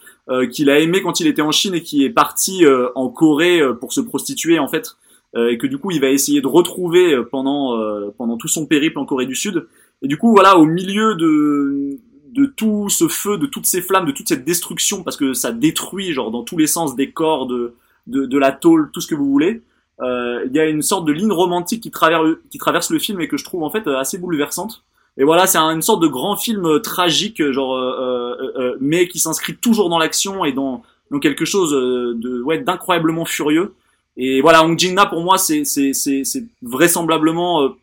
qu'il 0.53 0.71
a 0.71 0.81
aimée 0.81 1.03
quand 1.03 1.21
il 1.21 1.27
était 1.27 1.43
en 1.43 1.53
Chine 1.53 1.75
et 1.75 1.83
qui 1.83 2.05
est 2.05 2.11
partie 2.11 2.65
en 2.95 3.09
Corée 3.09 3.61
pour 3.79 3.93
se 3.93 4.01
prostituer 4.01 4.59
en 4.59 4.69
fait. 4.69 4.97
Et 5.37 5.59
que 5.59 5.67
du 5.67 5.79
coup 5.79 5.91
il 5.91 6.01
va 6.01 6.09
essayer 6.09 6.41
de 6.41 6.47
retrouver 6.47 7.17
pendant 7.31 7.79
pendant 8.17 8.37
tout 8.37 8.49
son 8.49 8.67
périple 8.67 8.99
en 8.99 9.07
Corée 9.07 9.27
du 9.27 9.35
Sud. 9.35 9.67
Et 10.03 10.09
du 10.09 10.17
coup 10.17 10.31
voilà 10.31 10.59
au 10.59 10.65
milieu 10.65 11.15
de 11.15 11.99
de 12.35 12.47
tout 12.47 12.89
ce 12.89 13.09
feu, 13.09 13.39
de 13.39 13.47
toutes 13.47 13.67
ces 13.67 13.81
flammes, 13.81 14.07
de 14.07 14.13
toute 14.13 14.29
cette 14.29 14.45
destruction 14.45 15.03
parce 15.03 15.17
que 15.17 15.33
ça 15.33 15.53
détruit 15.53 16.13
genre 16.13 16.31
dans 16.31 16.43
tous 16.43 16.57
les 16.57 16.67
sens 16.67 16.97
des 16.97 17.11
corps 17.11 17.47
de 17.47 17.75
de, 18.07 18.27
de 18.27 18.39
la 18.39 18.53
tôle, 18.53 18.91
tout 18.93 19.01
ce 19.01 19.07
que 19.07 19.15
vous 19.15 19.31
voulez. 19.31 19.63
Euh, 20.01 20.45
il 20.47 20.55
y 20.55 20.61
a 20.61 20.67
une 20.67 20.83
sorte 20.83 21.07
de 21.07 21.13
ligne 21.13 21.33
romantique 21.33 21.83
qui 21.83 21.91
traverse, 21.91 22.37
qui 22.51 22.59
traverse 22.59 22.91
le 22.91 22.99
film 22.99 23.21
et 23.21 23.29
que 23.29 23.37
je 23.37 23.45
trouve 23.45 23.63
en 23.63 23.71
fait 23.71 23.87
assez 23.87 24.19
bouleversante. 24.19 24.85
Et 25.17 25.25
voilà, 25.25 25.47
c'est 25.47 25.59
une 25.59 25.83
sorte 25.83 26.03
de 26.03 26.09
grand 26.09 26.37
film 26.37 26.67
euh, 26.67 26.81
tragique, 26.81 27.41
genre, 27.53 27.77
euh, 27.77 28.35
euh, 28.59 28.77
mais 28.81 29.07
qui 29.07 29.21
s'inscrit 29.21 29.55
toujours 29.57 29.89
dans 29.89 29.99
l'action 29.99 30.45
et 30.45 30.53
dans, 30.53 30.83
dans 31.11 31.21
quelque 31.21 31.45
chose 31.45 31.71
de 31.71 32.43
ouais 32.43 32.59
d'incroyablement 32.59 33.25
furieux. 33.25 33.75
Et 34.17 34.41
voilà, 34.41 34.65
Hong 34.65 34.79
Jin-na 34.79 35.07
pour 35.07 35.23
moi 35.23 35.39
c'est 35.39 35.65
c'est 35.65 35.93
c'est 35.93 36.45
vraisemblablement 36.63 37.75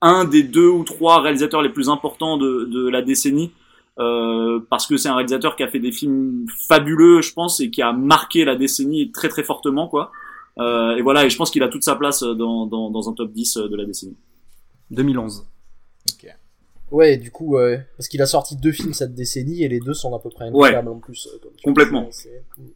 un 0.00 0.24
des 0.24 0.42
deux 0.42 0.68
ou 0.68 0.84
trois 0.84 1.20
réalisateurs 1.20 1.62
les 1.62 1.70
plus 1.70 1.88
importants 1.88 2.36
de 2.36 2.64
de 2.64 2.88
la 2.88 3.02
décennie. 3.02 3.52
Euh, 3.98 4.60
parce 4.70 4.86
que 4.86 4.96
c'est 4.96 5.08
un 5.08 5.14
réalisateur 5.14 5.54
qui 5.54 5.62
a 5.62 5.68
fait 5.68 5.78
des 5.78 5.92
films 5.92 6.46
fabuleux, 6.68 7.20
je 7.20 7.32
pense, 7.32 7.60
et 7.60 7.70
qui 7.70 7.82
a 7.82 7.92
marqué 7.92 8.44
la 8.44 8.56
décennie 8.56 9.12
très 9.12 9.28
très 9.28 9.42
fortement, 9.42 9.88
quoi. 9.88 10.12
Euh, 10.58 10.96
et 10.96 11.02
voilà, 11.02 11.24
et 11.24 11.30
je 11.30 11.36
pense 11.36 11.50
qu'il 11.50 11.62
a 11.62 11.68
toute 11.68 11.84
sa 11.84 11.94
place 11.96 12.22
dans, 12.22 12.66
dans, 12.66 12.90
dans, 12.90 13.08
un 13.08 13.12
top 13.12 13.32
10 13.32 13.56
de 13.58 13.76
la 13.76 13.84
décennie. 13.84 14.16
2011. 14.90 15.46
Ok. 16.10 16.34
Ouais, 16.90 17.16
du 17.16 17.30
coup, 17.30 17.56
parce 17.96 18.08
qu'il 18.08 18.20
a 18.20 18.26
sorti 18.26 18.56
deux 18.56 18.72
films 18.72 18.92
cette 18.92 19.14
décennie 19.14 19.62
et 19.62 19.68
les 19.68 19.80
deux 19.80 19.94
sont 19.94 20.14
à 20.14 20.18
peu 20.18 20.28
près 20.28 20.50
ouais. 20.50 20.76
en 20.76 20.98
plus. 20.98 21.26
Euh, 21.32 21.48
Complètement. 21.64 22.08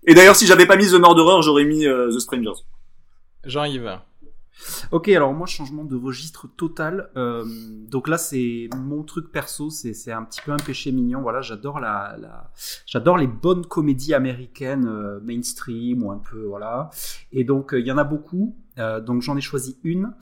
et 0.06 0.14
d'ailleurs, 0.14 0.36
si 0.36 0.46
j'avais 0.46 0.66
pas 0.66 0.76
mis 0.76 0.86
The 0.86 0.94
Murderer, 0.94 1.42
j'aurais 1.42 1.64
mis 1.64 1.84
The 1.84 2.18
Strangers. 2.18 2.62
Jean-Yves. 3.44 3.98
Ok, 4.90 5.08
alors 5.08 5.34
moi, 5.34 5.46
changement 5.46 5.84
de 5.84 5.96
registre 5.96 6.48
total. 6.48 7.10
Euh, 7.16 7.44
donc 7.90 8.08
là, 8.08 8.18
c'est 8.18 8.68
mon 8.76 9.02
truc 9.02 9.30
perso, 9.30 9.70
c'est 9.70 10.12
un 10.12 10.22
petit 10.22 10.40
peu 10.44 10.52
un 10.52 10.56
péché 10.56 10.92
mignon. 10.92 11.20
Voilà, 11.20 11.40
j'adore 11.40 11.80
la, 11.80 12.16
j'adore 12.86 13.18
les 13.18 13.26
bonnes 13.26 13.66
comédies 13.66 14.14
américaines 14.14 14.86
euh, 14.86 15.20
mainstream 15.20 16.02
ou 16.02 16.10
un 16.10 16.18
peu 16.18 16.44
voilà. 16.44 16.90
Et 17.32 17.44
donc 17.44 17.74
euh, 17.74 17.80
il 17.80 17.86
y 17.86 17.92
en 17.92 17.98
a 17.98 18.04
beaucoup. 18.04 18.56
Donc 19.06 19.22
j'en 19.22 19.38
ai 19.38 19.40
choisi 19.40 19.78
une. 19.84 20.12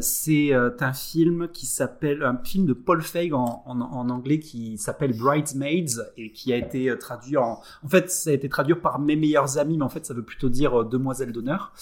C'est 0.00 0.52
un 0.52 0.92
film 0.92 1.48
qui 1.48 1.64
s'appelle 1.64 2.22
un 2.24 2.38
film 2.44 2.66
de 2.66 2.74
Paul 2.74 3.00
Feig 3.00 3.32
en, 3.32 3.62
en, 3.64 4.10
anglais 4.10 4.38
qui 4.38 4.76
s'appelle 4.76 5.16
Bridesmaids 5.16 6.12
et 6.18 6.30
qui 6.32 6.52
a 6.52 6.58
été 6.58 6.94
traduit 6.98 7.38
en 7.38 7.62
en 7.82 7.88
fait 7.88 8.10
ça 8.10 8.28
a 8.28 8.32
été 8.34 8.50
traduit 8.50 8.74
par 8.74 8.98
mes 8.98 9.16
meilleurs 9.16 9.56
amis 9.56 9.78
mais 9.78 9.84
en 9.84 9.88
fait 9.88 10.04
ça 10.04 10.12
veut 10.12 10.26
plutôt 10.26 10.50
dire 10.50 10.84
demoiselle 10.84 11.32
d'honneur 11.32 11.72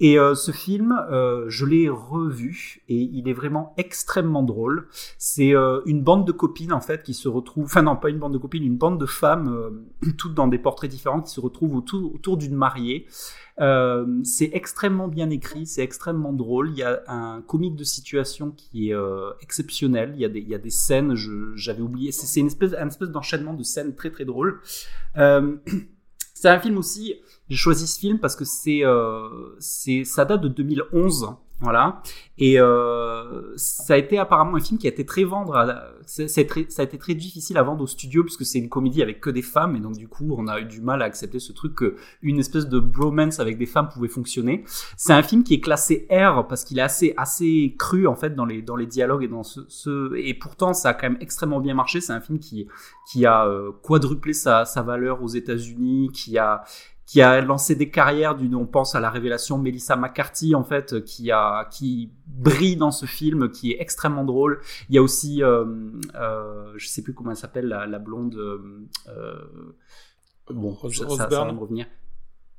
et 0.00 0.18
euh, 0.18 0.34
ce 0.34 0.52
film, 0.52 0.92
euh, 1.10 1.46
je 1.48 1.66
l'ai 1.66 1.88
revu 1.88 2.82
et 2.88 2.96
il 2.96 3.28
est 3.28 3.32
vraiment 3.32 3.74
extrêmement 3.76 4.42
drôle. 4.42 4.86
C'est 5.18 5.54
euh, 5.54 5.80
une 5.86 6.02
bande 6.02 6.26
de 6.26 6.32
copines 6.32 6.72
en 6.72 6.80
fait 6.80 7.02
qui 7.02 7.14
se 7.14 7.28
retrouvent, 7.28 7.64
enfin 7.64 7.82
non 7.82 7.96
pas 7.96 8.10
une 8.10 8.18
bande 8.18 8.32
de 8.32 8.38
copines, 8.38 8.62
une 8.62 8.76
bande 8.76 9.00
de 9.00 9.06
femmes, 9.06 9.84
toutes 10.18 10.34
dans 10.34 10.46
des 10.46 10.58
portraits 10.58 10.90
différents, 10.90 11.20
qui 11.20 11.32
se 11.32 11.40
retrouvent 11.40 11.74
autour, 11.74 12.14
autour 12.14 12.36
d'une 12.36 12.54
mariée. 12.54 13.06
c'est 14.22 14.50
extrêmement 14.52 15.08
bien 15.08 15.30
écrit, 15.30 15.66
c'est 15.66 15.82
extrêmement 15.82 16.32
drôle. 16.32 16.70
Il 16.70 16.76
y 16.76 16.84
a 16.84 17.02
un 17.08 17.42
comique 17.42 17.74
de 17.74 17.84
situation 17.84 18.52
qui 18.52 18.90
est 18.90 18.96
exceptionnel. 19.40 20.12
Il 20.14 20.20
y 20.20 20.24
a 20.24 20.28
des, 20.28 20.40
il 20.40 20.48
y 20.48 20.54
a 20.54 20.58
des 20.58 20.70
scènes, 20.70 21.14
j'avais 21.56 21.82
oublié. 21.82 22.12
C'est 22.12 22.40
une 22.40 22.46
espèce, 22.46 22.72
un 22.74 22.86
espèce 22.86 23.10
d'enchaînement 23.10 23.54
de 23.54 23.64
scènes 23.64 23.96
très 23.96 24.10
très 24.10 24.24
drôles. 24.24 24.60
c'est 26.40 26.48
un 26.48 26.60
film 26.60 26.78
aussi 26.78 27.14
j'ai 27.48 27.56
choisi 27.56 27.86
ce 27.86 27.98
film 27.98 28.18
parce 28.18 28.36
que 28.36 28.44
c'est, 28.44 28.84
euh, 28.84 29.56
c'est, 29.58 30.04
ça 30.04 30.24
date 30.24 30.42
de 30.42 30.48
2011, 30.48 31.34
voilà, 31.60 32.02
et 32.38 32.60
euh, 32.60 33.52
ça 33.56 33.94
a 33.94 33.96
été 33.96 34.16
apparemment 34.16 34.56
un 34.56 34.60
film 34.60 34.78
qui 34.78 34.86
a 34.86 34.90
été 34.90 35.04
très 35.04 35.24
vendre, 35.24 35.56
à, 35.56 35.86
ça 36.06 36.22
a 36.22 36.82
été 36.82 36.98
très 36.98 37.14
difficile 37.14 37.58
à 37.58 37.62
vendre 37.64 37.82
au 37.82 37.86
studio 37.86 38.22
puisque 38.22 38.44
c'est 38.44 38.58
une 38.58 38.68
comédie 38.68 39.02
avec 39.02 39.20
que 39.20 39.28
des 39.28 39.42
femmes 39.42 39.74
et 39.74 39.80
donc 39.80 39.96
du 39.96 40.06
coup 40.06 40.34
on 40.38 40.46
a 40.46 40.60
eu 40.60 40.64
du 40.64 40.80
mal 40.80 41.02
à 41.02 41.06
accepter 41.06 41.40
ce 41.40 41.52
truc 41.52 41.74
que 41.74 41.96
une 42.22 42.38
espèce 42.38 42.68
de 42.68 42.78
bromance 42.78 43.40
avec 43.40 43.58
des 43.58 43.66
femmes 43.66 43.88
pouvait 43.88 44.08
fonctionner. 44.08 44.64
C'est 44.96 45.12
un 45.12 45.22
film 45.22 45.42
qui 45.42 45.54
est 45.54 45.60
classé 45.60 46.06
R 46.10 46.46
parce 46.46 46.64
qu'il 46.64 46.78
est 46.78 46.82
assez 46.82 47.12
assez 47.16 47.74
cru 47.76 48.06
en 48.06 48.14
fait 48.14 48.36
dans 48.36 48.46
les 48.46 48.62
dans 48.62 48.76
les 48.76 48.86
dialogues 48.86 49.24
et 49.24 49.28
dans 49.28 49.42
ce, 49.42 49.60
ce 49.68 50.14
et 50.16 50.34
pourtant 50.34 50.74
ça 50.74 50.90
a 50.90 50.94
quand 50.94 51.10
même 51.10 51.18
extrêmement 51.20 51.60
bien 51.60 51.74
marché. 51.74 52.00
C'est 52.00 52.12
un 52.12 52.20
film 52.20 52.38
qui 52.38 52.68
qui 53.10 53.24
a 53.26 53.46
euh, 53.46 53.72
quadruplé 53.82 54.32
sa, 54.32 54.64
sa 54.64 54.82
valeur 54.82 55.22
aux 55.22 55.28
États-Unis, 55.28 56.10
qui 56.12 56.38
a 56.38 56.64
qui 57.08 57.22
a 57.22 57.40
lancé 57.40 57.74
des 57.74 57.88
carrières 57.90 58.36
d'une 58.36 58.54
on 58.54 58.66
pense 58.66 58.94
à 58.94 59.00
la 59.00 59.08
révélation 59.08 59.56
Melissa 59.56 59.96
McCarthy 59.96 60.54
en 60.54 60.62
fait 60.62 61.02
qui 61.04 61.32
a 61.32 61.64
qui 61.70 62.12
brille 62.26 62.76
dans 62.76 62.90
ce 62.90 63.06
film 63.06 63.50
qui 63.50 63.72
est 63.72 63.80
extrêmement 63.80 64.24
drôle 64.24 64.60
il 64.90 64.94
y 64.94 64.98
a 64.98 65.02
aussi 65.02 65.42
euh, 65.42 65.64
euh, 66.14 66.72
je 66.76 66.86
sais 66.86 67.02
plus 67.02 67.14
comment 67.14 67.30
elle 67.30 67.36
s'appelle 67.36 67.66
la, 67.66 67.86
la 67.86 67.98
blonde 67.98 68.34
euh, 68.36 69.34
bon 70.50 70.76
ça, 70.90 71.08
ça, 71.08 71.26
va 71.26 71.52
me 71.52 71.58
revenir 71.58 71.86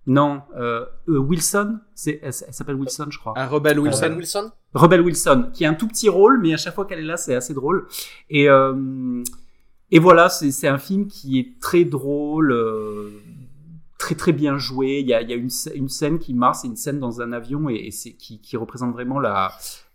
non, 0.08 0.42
euh, 0.58 0.86
euh, 1.08 1.20
Wilson, 1.20 1.78
c'est, 1.94 2.20
elle, 2.24 2.34
s'appelle 2.34 2.74
Wilson, 2.74 3.08
je 3.12 3.20
crois. 3.20 3.34
Ah, 3.36 3.48
Rebel 3.48 3.80
Wilson. 3.80 4.06
Rebel 4.06 4.18
Wilson. 4.18 4.52
Rebel 4.74 5.02
Wilson, 5.02 5.50
qui 5.54 5.66
a 5.66 5.70
un 5.70 5.76
tout 5.76 5.88
petit 5.88 6.10
rôle, 6.10 6.40
mais 6.42 6.52
à 6.52 6.58
chaque 6.58 6.74
fois 6.74 6.86
qu'elle 6.86 7.00
est 7.00 7.04
là, 7.04 7.16
c'est 7.16 7.36
assez 7.36 7.54
drôle. 7.54 7.88
Et 8.28 8.50
euh, 8.50 9.24
et 9.92 10.00
voilà, 10.00 10.30
c'est, 10.30 10.52
c'est 10.52 10.68
un 10.68 10.78
film 10.78 11.08
qui 11.08 11.40
est 11.40 11.60
très 11.60 11.84
drôle, 11.84 12.52
euh, 12.52 13.10
très 14.00 14.16
très 14.16 14.32
bien 14.32 14.58
joué. 14.58 15.02
Il 15.02 15.08
y 15.08 15.14
a, 15.14 15.22
une, 15.22 15.50
une 15.76 15.90
scène 15.90 16.18
qui 16.18 16.34
marche, 16.34 16.60
c'est 16.62 16.68
une 16.68 16.76
scène 16.76 17.00
dans 17.00 17.22
un 17.22 17.32
avion 17.32 17.70
et, 17.70 17.92
c'est 17.92 18.14
qui, 18.14 18.58
représente 18.58 18.94
vraiment 18.94 19.20
la 19.20 19.52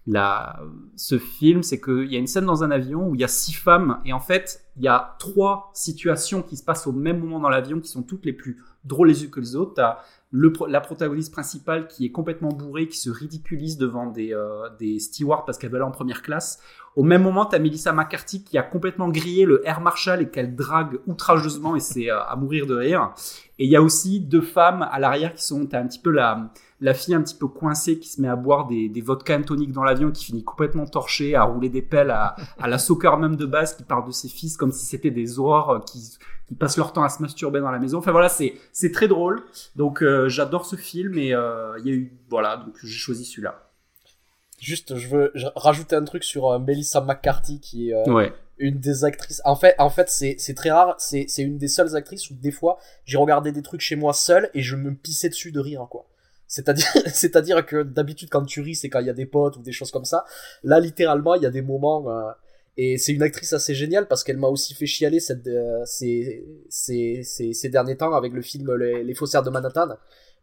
la, 0.07 0.61
ce 0.97 1.19
film, 1.19 1.63
c'est 1.63 1.81
qu'il 1.81 2.13
y 2.13 2.17
a 2.17 2.19
une 2.19 2.27
scène 2.27 2.45
dans 2.45 2.63
un 2.63 2.71
avion 2.71 3.09
où 3.09 3.15
il 3.15 3.23
y 3.23 3.25
a 3.25 3.29
six 3.29 3.55
femmes 3.55 4.03
et 4.05 4.13
en 4.13 4.21
fait, 4.21 4.63
il 4.77 4.83
y 4.83 4.89
a 4.89 5.17
trois 5.19 5.71
situations 5.73 6.43
qui 6.43 6.59
se 6.59 6.63
passent 6.63 6.87
au 6.87 6.93
même 6.93 7.21
moment 7.21 7.41
dans 7.41 7.49
l'avion 7.49 7.81
qui 7.81 7.89
sont 7.89 8.03
toutes 8.03 8.27
les 8.27 8.35
plus 8.35 8.63
drôles 8.85 9.09
les 9.09 9.25
unes 9.25 9.31
que 9.31 9.41
les 9.41 9.57
autres. 9.57 9.83
Le, 10.31 10.53
la 10.69 10.83
protagoniste 10.83 11.33
principale 11.33 11.89
qui 11.89 12.05
est 12.05 12.11
complètement 12.11 12.51
bourrée, 12.51 12.87
qui 12.87 12.99
se 12.99 13.09
ridiculise 13.09 13.79
devant 13.79 14.11
des, 14.11 14.35
euh, 14.35 14.69
des 14.79 14.99
stewards 14.99 15.47
parce 15.47 15.57
qu'elle 15.57 15.71
veut 15.71 15.77
aller 15.77 15.87
en 15.87 15.91
première 15.91 16.21
classe. 16.21 16.61
Au 16.97 17.03
même 17.03 17.23
moment, 17.23 17.45
t'as 17.45 17.59
Melissa 17.59 17.93
McCarthy 17.93 18.45
qui 18.45 18.57
a 18.57 18.63
complètement 18.63 19.09
grillé 19.09 19.47
le 19.47 19.67
Air 19.67 19.81
Marshal 19.81 20.23
et 20.23 20.29
qu'elle 20.29 20.55
drague 20.55 21.01
outrageusement 21.07 21.75
et 21.75 21.81
c'est 21.81 22.11
euh, 22.11 22.23
à 22.23 22.37
mourir 22.37 22.67
de 22.67 22.77
rire. 22.77 23.13
Et 23.59 23.65
il 23.65 23.71
y 23.71 23.77
a 23.77 23.83
aussi 23.83 24.21
deux 24.21 24.41
femmes 24.41 24.87
à 24.91 25.01
l'arrière 25.01 25.35
qui 25.35 25.43
sont, 25.43 25.67
t'as 25.67 25.81
un 25.81 25.87
petit 25.87 25.99
peu 25.99 26.11
la, 26.11 26.51
la 26.81 26.95
fille 26.95 27.15
un 27.15 27.23
petit 27.23 27.35
peu 27.35 27.49
coincée 27.49 27.99
qui 27.99 28.09
se 28.09 28.21
met 28.21 28.29
à 28.29 28.37
boire 28.37 28.67
des, 28.67 28.89
des 28.89 29.01
vodka 29.01 29.37
toniques 29.41 29.73
dans 29.73 29.83
l'avion 29.83 30.13
qui 30.13 30.25
finit 30.25 30.45
complètement 30.45 30.87
torchée, 30.87 31.35
à 31.35 31.43
rouler 31.45 31.69
des 31.69 31.83
pelles 31.83 32.11
à, 32.11 32.37
à 32.61 32.69
la 32.69 32.79
soccer 32.79 33.19
même 33.19 33.37
de 33.37 33.47
base 33.47 33.77
qui 33.77 33.83
parle 33.83 34.07
de 34.07 34.13
ses 34.13 34.29
fils 34.29 34.57
comme 34.57 34.71
si 34.71 34.87
c'était 34.87 35.11
des 35.11 35.39
horreurs 35.39 35.85
qui, 35.85 36.17
qui 36.47 36.55
passent 36.55 36.77
leur 36.77 36.93
temps 36.93 37.03
à 37.03 37.09
se 37.09 37.23
masturber 37.23 37.61
dans 37.61 37.71
la 37.71 37.79
maison. 37.79 37.99
Enfin 37.99 38.13
voilà, 38.13 38.29
c'est 38.29 38.55
c'est 38.73 38.93
très 38.93 39.09
drôle. 39.09 39.43
Donc 39.77 40.03
euh, 40.03 40.29
j'adore 40.29 40.65
ce 40.65 40.77
film 40.77 41.19
et 41.19 41.35
euh, 41.35 41.79
il 41.81 41.87
y 41.87 41.91
a 41.91 41.95
eu 41.95 42.13
voilà 42.29 42.59
donc 42.59 42.75
j'ai 42.83 42.99
choisi 42.99 43.25
celui-là. 43.25 43.71
Juste, 44.61 44.97
je 44.97 45.09
veux 45.09 45.33
rajouter 45.57 45.97
un 45.97 46.05
truc 46.05 46.25
sur 46.25 46.51
euh, 46.51 46.59
Melissa 46.59 47.01
McCarthy 47.01 47.61
qui 47.61 47.91
est 47.91 48.09
ouais. 48.09 48.33
une 48.59 48.79
des 48.79 49.05
actrices. 49.05 49.43
En 49.45 49.57
fait, 49.57 49.75
en 49.79 49.91
fait, 49.91 50.09
c'est 50.09 50.55
très 50.55 50.71
rare. 50.71 50.95
C'est 50.99 51.27
c'est 51.29 51.43
une 51.43 51.59
des 51.59 51.69
seules 51.69 51.97
actrices 51.97 52.31
où 52.31 52.35
des 52.35 52.53
fois 52.53 52.79
j'ai 53.05 53.19
regardé 53.19 53.53
des 53.53 53.63
trucs 53.63 53.81
chez 53.81 53.97
moi 53.97 54.13
seul 54.13 54.51
et 54.55 54.63
je 54.63 54.77
me 54.77 54.95
pissais 54.95 55.29
dessus 55.29 55.53
de 55.53 55.61
rire 55.61 55.87
quoi. 55.91 56.07
C'est-à-dire, 56.47 56.87
c'est-à-dire 57.13 57.67
que 57.67 57.83
d'habitude 57.83 58.29
quand 58.31 58.45
tu 58.45 58.61
ris, 58.61 58.77
c'est 58.77 58.89
quand 58.89 59.01
il 59.01 59.07
y 59.07 59.11
a 59.11 59.15
des 59.15 59.27
potes 59.27 59.57
ou 59.57 59.63
des 59.63 59.73
choses 59.73 59.91
comme 59.91 60.05
ça. 60.05 60.25
Là, 60.63 60.81
littéralement, 60.81 61.35
il 61.35 61.43
y 61.43 61.47
a 61.47 61.51
des 61.51 61.63
moments 61.63 62.09
euh, 62.11 62.31
et 62.77 62.99
c'est 62.99 63.13
une 63.13 63.23
actrice 63.23 63.53
assez 63.53 63.75
géniale 63.75 64.09
parce 64.09 64.25
qu'elle 64.25 64.37
m'a 64.37 64.49
aussi 64.49 64.75
fait 64.75 64.87
chialer 64.87 65.21
cette, 65.21 65.47
euh, 65.47 65.83
ces, 65.85 66.45
ces, 66.69 67.23
ces, 67.23 67.53
ces, 67.53 67.69
derniers 67.69 67.97
temps 67.97 68.15
avec 68.15 68.33
le 68.33 68.43
film 68.43 68.75
Les, 68.77 69.05
les 69.05 69.15
Faussaires 69.15 69.43
de 69.43 69.51
Manhattan. 69.51 69.97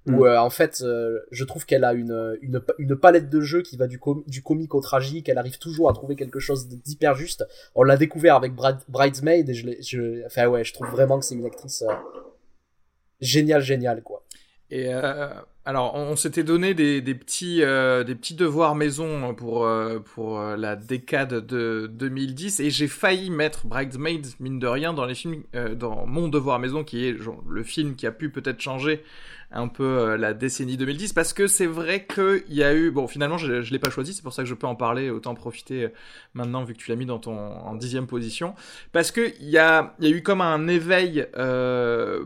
Où 0.08 0.26
euh, 0.26 0.38
en 0.38 0.50
fait, 0.50 0.82
euh, 0.82 1.20
je 1.32 1.44
trouve 1.44 1.66
qu'elle 1.66 1.84
a 1.84 1.94
une, 1.94 2.38
une, 2.42 2.62
une, 2.80 2.96
palette 2.96 3.30
de 3.30 3.40
jeux 3.40 3.62
qui 3.62 3.78
va 3.78 3.86
du, 3.86 4.00
com 4.00 4.24
du 4.26 4.42
comique 4.42 4.74
au 4.74 4.82
tragique. 4.82 5.30
Elle 5.30 5.38
arrive 5.38 5.60
toujours 5.60 5.90
à 5.90 5.94
trouver 5.94 6.16
quelque 6.16 6.40
chose 6.40 6.68
d'hyper 6.68 7.14
juste. 7.14 7.46
On 7.76 7.84
l'a 7.84 7.98
découvert 7.98 8.36
avec 8.36 8.56
Brad 8.56 8.80
Bridesmaid 8.88 9.48
et 9.48 9.54
je, 9.54 9.68
je, 9.80 10.26
enfin 10.26 10.48
ouais, 10.48 10.64
je 10.64 10.74
trouve 10.74 10.88
vraiment 10.88 11.20
que 11.20 11.26
c'est 11.26 11.36
une 11.36 11.46
actrice 11.46 11.84
géniale, 13.20 13.62
géniale 13.62 14.02
quoi. 14.02 14.24
Et 14.72 14.88
euh, 14.88 15.30
alors, 15.66 15.94
on, 15.94 16.16
s'était 16.16 16.44
donné 16.44 16.74
des, 16.74 17.02
des 17.02 17.14
petits, 17.14 17.62
euh, 17.62 18.04
des 18.04 18.16
petits 18.16 18.34
devoirs 18.36 18.74
maison 18.74 19.36
pour, 19.36 19.66
euh, 19.66 20.00
pour 20.00 20.40
euh, 20.40 20.56
la 20.56 20.78
décade 20.78 21.46
de 21.46 21.88
2010 21.94 22.62
et 22.62 22.72
j'ai 22.72 22.88
failli 22.88 23.30
mettre 23.30 23.68
Bridesmaids, 23.68 24.22
mine 24.40 24.60
de 24.60 24.68
rien, 24.68 24.94
dans 24.94 25.06
les 25.06 25.14
films, 25.14 25.44
euh, 25.56 25.76
dans 25.76 26.08
mon 26.08 26.30
devoir 26.30 26.58
maison 26.58 26.86
qui 26.86 27.06
est 27.06 27.18
genre, 27.18 27.44
le 27.48 27.64
film 27.64 27.96
qui 27.96 28.08
a 28.08 28.12
pu 28.12 28.32
peut-être 28.32 28.60
changer 28.60 29.04
un 29.52 29.68
peu 29.68 29.84
euh, 29.84 30.18
la 30.18 30.34
décennie 30.34 30.78
2010 30.78 31.14
parce 31.14 31.34
que 31.34 31.48
c'est 31.48 31.66
vrai 31.66 32.06
qu'il 32.06 32.44
y 32.50 32.64
a 32.64 32.74
eu 32.74 32.92
bon 32.92 33.08
finalement 33.08 33.38
je, 33.38 33.62
je 33.62 33.72
l'ai 33.72 33.80
pas 33.80 33.90
choisi 33.90 34.14
c'est 34.14 34.24
pour 34.24 34.34
ça 34.34 34.44
que 34.44 34.50
je 34.50 34.54
peux 34.54 34.68
en 34.68 34.76
parler 34.76 35.10
autant 35.10 35.36
profiter 35.36 35.90
maintenant 36.34 36.64
vu 36.64 36.74
que 36.74 36.80
tu 36.80 36.90
l'as 36.90 36.96
mis 36.96 37.06
dans 37.06 37.20
ton 37.20 37.38
en 37.38 37.76
dixième 37.76 38.08
position. 38.08 38.56
Parce 38.92 39.12
que 39.12 39.34
il 39.40 39.50
y 39.50 39.58
a 39.58 39.96
il 40.00 40.10
y 40.10 40.14
a 40.14 40.16
eu 40.16 40.24
comme 40.24 40.42
un 40.42 40.68
éveil 40.68 41.28
euh, 41.38 42.26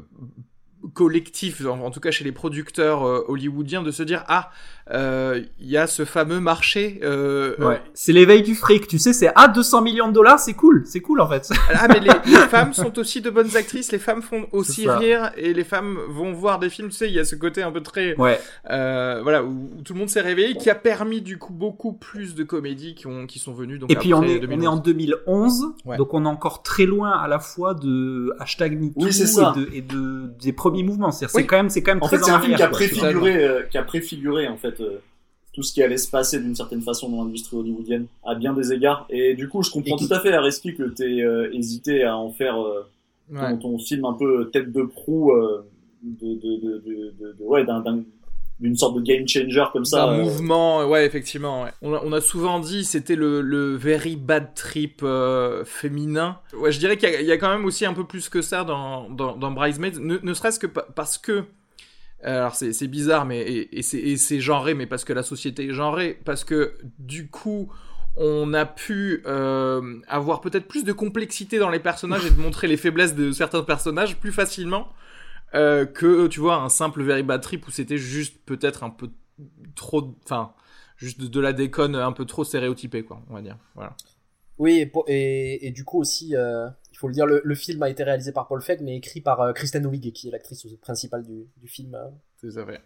collectif, 0.93 1.65
en, 1.65 1.89
tout 1.91 1.99
cas 1.99 2.11
chez 2.11 2.23
les 2.23 2.31
producteurs 2.31 3.03
euh, 3.03 3.25
hollywoodiens, 3.27 3.81
de 3.81 3.91
se 3.91 4.03
dire 4.03 4.23
ah, 4.27 4.51
il 4.87 4.95
euh, 4.95 5.41
y 5.59 5.77
a 5.77 5.87
ce 5.87 6.05
fameux 6.05 6.39
marché. 6.39 6.99
Euh, 7.01 7.55
ouais. 7.57 7.81
C'est 7.95 8.13
l'éveil 8.13 8.43
du 8.43 8.53
fric, 8.53 8.87
tu 8.87 8.99
sais, 8.99 9.13
c'est 9.13 9.31
ah 9.35 9.47
200 9.47 9.81
millions 9.81 10.07
de 10.09 10.13
dollars, 10.13 10.39
c'est 10.39 10.53
cool, 10.53 10.83
c'est 10.85 10.99
cool 10.99 11.21
en 11.21 11.27
fait. 11.27 11.49
ah 11.73 11.87
mais 11.87 11.99
les, 11.99 12.11
les, 12.31 12.47
femmes 12.47 12.71
sont 12.71 12.99
aussi 12.99 13.19
de 13.19 13.31
bonnes 13.31 13.57
actrices, 13.57 13.91
les 13.91 13.97
femmes 13.97 14.21
font 14.21 14.45
aussi 14.51 14.87
rire 14.87 15.31
et 15.37 15.53
les 15.53 15.63
femmes 15.63 15.97
vont 16.09 16.33
voir 16.33 16.59
des 16.59 16.69
films, 16.69 16.89
tu 16.89 16.97
sais, 16.97 17.07
il 17.07 17.15
y 17.15 17.19
a 17.19 17.25
ce 17.25 17.35
côté 17.35 17.63
un 17.63 17.71
peu 17.71 17.81
très, 17.81 18.15
ouais. 18.17 18.39
voilà, 18.67 19.43
où, 19.43 19.71
où, 19.75 19.81
tout 19.81 19.93
le 19.93 19.99
monde 19.99 20.09
s'est 20.09 20.21
réveillé, 20.21 20.55
qui 20.55 20.69
a 20.69 20.75
permis 20.75 21.21
du 21.21 21.39
coup 21.39 21.53
beaucoup 21.53 21.93
plus 21.93 22.35
de 22.35 22.43
comédies 22.43 22.93
qui 22.93 23.07
ont 23.07 23.25
qui 23.25 23.39
sont 23.39 23.53
venues. 23.53 23.79
Donc 23.79 23.91
et 23.91 23.95
puis 23.95 24.13
on 24.13 24.21
est 24.21 24.39
2011. 24.39 24.59
on 24.59 24.61
est 24.61 24.67
en 24.67 24.77
2011, 24.77 25.65
ouais. 25.85 25.97
donc 25.97 26.13
on 26.13 26.25
est 26.25 26.29
encore 26.29 26.61
très 26.61 26.85
loin 26.85 27.09
à 27.11 27.27
la 27.27 27.39
fois 27.39 27.73
de 27.73 28.35
hashtag 28.39 28.79
MeToo 28.79 29.01
oui, 29.01 29.09
et, 29.09 29.59
de, 29.59 29.69
et 29.73 29.81
de 29.81 30.29
des 30.39 30.53
premiers 30.53 30.83
mouvements. 30.83 31.09
C'est 31.09 31.25
oui. 31.33 31.47
quand 31.47 31.57
même 31.57 31.69
c'est 31.69 31.81
quand 31.81 31.95
même 31.95 32.03
en 32.03 32.07
très 32.07 32.17
fait 32.17 32.25
c'est 32.25 32.31
un 32.31 32.39
film 32.39 32.55
qui 32.55 32.61
a 32.61 32.67
préfiguré 32.67 33.43
euh, 33.43 33.63
qui 33.63 33.79
a 33.79 33.83
préfiguré 33.83 34.47
en 34.47 34.57
fait 34.57 34.74
euh, 34.81 34.99
tout 35.53 35.63
ce 35.63 35.73
qui 35.73 35.81
allait 35.81 35.97
se 35.97 36.09
passer 36.09 36.39
d'une 36.39 36.55
certaine 36.55 36.81
façon 36.81 37.09
dans 37.09 37.23
l'industrie 37.23 37.57
hollywoodienne 37.57 38.07
à 38.25 38.35
bien 38.35 38.53
des 38.53 38.73
égards 38.73 39.05
et 39.09 39.35
du 39.35 39.47
coup 39.47 39.63
je 39.63 39.71
comprends 39.71 39.95
tout 39.95 40.11
à 40.11 40.19
fait 40.19 40.33
Areski 40.33 40.75
que 40.75 40.83
t'aies 40.83 41.21
euh, 41.21 41.53
hésité 41.53 42.03
à 42.03 42.17
en 42.17 42.29
faire 42.29 42.59
euh, 42.59 42.81
ouais. 43.31 43.51
ton, 43.51 43.57
ton, 43.57 43.79
film 43.79 44.05
un 44.05 44.13
peu 44.13 44.49
tête 44.51 44.71
de 44.71 44.83
proue 44.83 45.31
euh, 45.31 45.65
de, 46.03 46.33
de, 46.35 46.57
de, 46.57 46.83
de, 47.19 47.35
de 47.39 47.43
ouais 47.43 47.63
d'un 47.65 47.81
d'une 48.59 48.75
sorte 48.75 48.95
de 48.95 49.01
game 49.01 49.27
changer 49.27 49.63
comme 49.73 49.85
ça. 49.85 50.05
Un 50.05 50.19
euh... 50.19 50.23
mouvement, 50.23 50.87
ouais, 50.87 51.05
effectivement. 51.05 51.63
Ouais. 51.63 51.71
On, 51.81 51.93
a, 51.93 52.01
on, 52.03 52.13
a, 52.13 52.21
souvent 52.21 52.59
dit 52.59 52.85
c'était 52.85 53.15
le, 53.15 53.41
le 53.41 53.75
very 53.75 54.15
bad 54.15 54.53
trip 54.53 55.01
euh, 55.03 55.65
féminin. 55.65 56.39
Ouais, 56.57 56.71
je 56.71 56.79
dirais 56.79 56.97
qu'il 56.97 57.09
y, 57.09 57.25
y, 57.25 57.31
a 57.31 57.37
quand 57.37 57.49
même 57.49 57.65
aussi 57.65 57.85
un 57.85 57.93
peu 57.93 58.05
plus 58.05 58.29
que 58.29 58.41
ça 58.41 58.63
dans, 58.63 59.09
dans, 59.09 59.35
dans 59.35 59.51
Bridesmaids, 59.51 59.99
ne, 59.99 60.17
ne 60.21 60.33
serait-ce 60.33 60.59
que 60.59 60.67
parce 60.67 61.17
que. 61.17 61.43
Alors 62.25 62.55
c'est 62.55 62.87
bizarre, 62.87 63.23
mais 63.23 63.67
et, 63.71 63.83
c'est 63.83 64.39
genré, 64.39 64.73
mais 64.73 64.87
parce 64.87 65.05
que 65.05 65.13
la 65.13 65.21
société 65.21 65.67
est 65.67 65.73
genrée, 65.73 66.19
parce 66.25 66.43
que 66.43 66.75
du 66.97 67.27
coup 67.27 67.71
on 68.17 68.53
a 68.53 68.65
pu 68.65 69.21
euh, 69.27 69.99
avoir 70.07 70.41
peut-être 70.41 70.67
plus 70.67 70.83
de 70.83 70.91
complexité 70.91 71.59
dans 71.59 71.69
les 71.69 71.79
personnages 71.79 72.25
et 72.25 72.31
de 72.31 72.39
montrer 72.39 72.67
les 72.67 72.77
faiblesses 72.77 73.13
de 73.13 73.31
certains 73.31 73.61
personnages 73.61 74.17
plus 74.17 74.31
facilement 74.31 74.87
euh, 75.53 75.85
que 75.85 76.25
tu 76.27 76.39
vois 76.39 76.55
un 76.55 76.69
simple 76.69 77.03
very 77.03 77.23
bad 77.23 77.41
trip 77.41 77.67
où 77.67 77.71
c'était 77.71 77.97
juste 77.97 78.37
peut-être 78.45 78.83
un 78.83 78.89
peu 78.89 79.09
trop 79.75 80.15
enfin 80.23 80.53
juste 80.97 81.21
de, 81.21 81.39
la 81.39 81.53
déconne 81.53 81.95
un 81.95 82.13
peu 82.13 82.25
trop 82.25 82.43
stéréotypée 82.43 83.03
quoi 83.03 83.21
on 83.29 83.35
va 83.35 83.41
dire. 83.41 83.57
Voilà. 83.75 83.95
Oui 84.57 84.89
et, 85.07 85.67
et, 85.67 85.71
du 85.71 85.83
coup 85.83 85.99
aussi 85.99 86.35
euh, 86.35 86.69
il 86.95 86.97
faut 86.97 87.09
le 87.09 87.13
dire 87.13 87.25
le, 87.25 87.41
le, 87.43 87.55
film 87.55 87.83
a 87.83 87.89
été 87.89 88.03
réalisé 88.03 88.31
par 88.31 88.47
Paul 88.47 88.61
Feig 88.61 88.77
mais 88.81 88.95
écrit 88.95 89.19
par 89.19 89.41
euh, 89.41 89.51
Kristen 89.51 89.85
Wiig 89.85 90.13
qui 90.13 90.29
est 90.29 90.31
l'actrice 90.31 90.65
principale 90.81 91.23
du, 91.23 91.45
du 91.57 91.67
film 91.67 91.99
tout 92.39 92.57
à 92.57 92.65
fait 92.65 92.79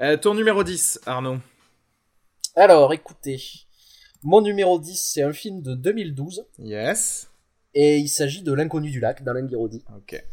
euh, 0.00 0.16
ton 0.16 0.32
numéro 0.32 0.64
10 0.64 1.00
Arnaud. 1.04 1.36
Alors 2.56 2.94
écoutez 2.94 3.38
mon 4.22 4.40
numéro 4.40 4.78
10 4.78 5.12
c'est 5.12 5.22
un 5.22 5.34
film 5.34 5.60
de 5.60 5.74
2012 5.74 6.46
yes. 6.60 7.30
Et 7.74 7.98
il 7.98 8.08
s'agit 8.08 8.42
de 8.42 8.54
l'inconnu 8.54 8.90
du 8.90 9.00
lac 9.00 9.22
d'Alain 9.22 9.44
Guiraudy 9.44 9.84
ok. 9.94 10.24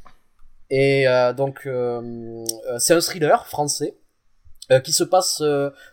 Et 0.69 1.09
euh, 1.09 1.33
donc 1.33 1.65
euh, 1.65 2.45
c'est 2.79 2.93
un 2.93 3.01
thriller 3.01 3.45
français 3.47 3.97
qui 4.85 4.93
se 4.93 5.03
passe 5.03 5.41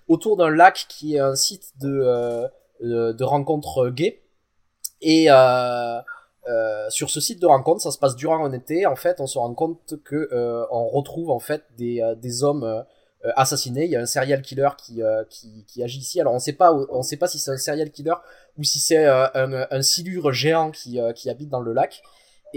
autour 0.07 0.37
d'un 0.37 0.51
lac 0.51 0.87
qui 0.89 1.17
est 1.17 1.21
un 1.21 1.35
site 1.35 1.73
de 1.81 2.49
de 2.81 3.25
rencontres 3.25 3.91
gays. 3.91 4.23
Et 5.01 5.29
sur 6.89 7.11
ce 7.11 7.21
site 7.21 7.41
de 7.41 7.47
rencontre, 7.47 7.83
ça 7.83 7.91
se 7.91 7.99
passe 7.99 8.17
durant 8.17 8.45
un 8.45 8.53
été. 8.53 8.87
En 8.87 8.97
fait, 8.97 9.21
on 9.21 9.27
se 9.27 9.39
rend 9.39 9.55
compte 9.55 9.95
que 10.05 10.29
on 10.71 10.89
retrouve 10.89 11.31
en 11.31 11.41
fait 11.41 11.65
des 11.77 12.03
des 12.21 12.43
hommes 12.45 12.85
assassinés. 13.37 13.85
Il 13.85 13.91
y 13.91 13.97
a 13.97 14.01
un 14.01 14.07
serial 14.07 14.43
killer 14.43 14.69
qui, 14.77 15.03
qui, 15.31 15.65
qui 15.67 15.83
agit 15.83 16.01
ici. 16.01 16.21
Alors 16.21 16.35
on 16.35 16.39
sait 16.39 16.53
pas, 16.53 16.73
on 16.91 17.03
sait 17.03 17.17
pas 17.17 17.29
si 17.29 17.39
c'est 17.39 17.51
un 17.51 17.57
serial 17.57 17.91
killer 17.91 18.15
ou 18.59 18.65
si 18.65 18.79
c'est 18.79 19.07
un, 19.07 19.67
un 19.71 19.83
silure 19.83 20.33
géant 20.33 20.71
qui, 20.71 20.99
qui 21.15 21.31
habite 21.31 21.49
dans 21.49 21.61
le 21.61 21.73
lac. 21.73 22.03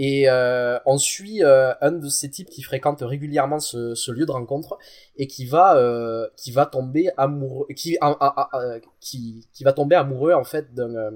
Et 0.00 0.30
euh, 0.30 0.78
on 0.86 0.96
suit 0.96 1.42
euh, 1.42 1.74
un 1.80 1.90
de 1.90 2.08
ces 2.08 2.30
types 2.30 2.48
qui 2.48 2.62
fréquente 2.62 3.00
régulièrement 3.00 3.58
ce, 3.58 3.96
ce 3.96 4.12
lieu 4.12 4.26
de 4.26 4.30
rencontre 4.30 4.78
et 5.16 5.26
qui 5.26 5.44
va 5.44 5.76
euh, 5.76 6.28
qui 6.36 6.52
va 6.52 6.66
tomber 6.66 7.10
amoureux 7.16 7.66
qui 7.74 7.98
a, 8.00 8.80
qui 9.00 9.48
qui 9.52 9.64
va 9.64 9.72
tomber 9.72 9.96
amoureux 9.96 10.34
en 10.34 10.44
fait 10.44 10.72
d'un 10.72 11.12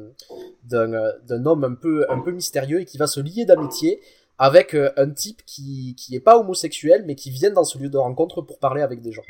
d'un 0.64 1.12
d'un 1.22 1.46
homme 1.46 1.62
un 1.62 1.74
peu 1.76 2.04
un 2.10 2.18
peu 2.18 2.32
mystérieux 2.32 2.80
et 2.80 2.84
qui 2.84 2.98
va 2.98 3.06
se 3.06 3.20
lier 3.20 3.44
d'amitié 3.44 4.00
avec 4.38 4.74
un 4.74 5.10
type 5.10 5.44
qui 5.46 5.94
qui 5.96 6.16
est 6.16 6.20
pas 6.20 6.36
homosexuel 6.36 7.04
mais 7.06 7.14
qui 7.14 7.30
vient 7.30 7.52
dans 7.52 7.62
ce 7.62 7.78
lieu 7.78 7.88
de 7.88 7.98
rencontre 7.98 8.42
pour 8.42 8.58
parler 8.58 8.82
avec 8.82 9.00
des 9.00 9.12
gens. 9.12 9.22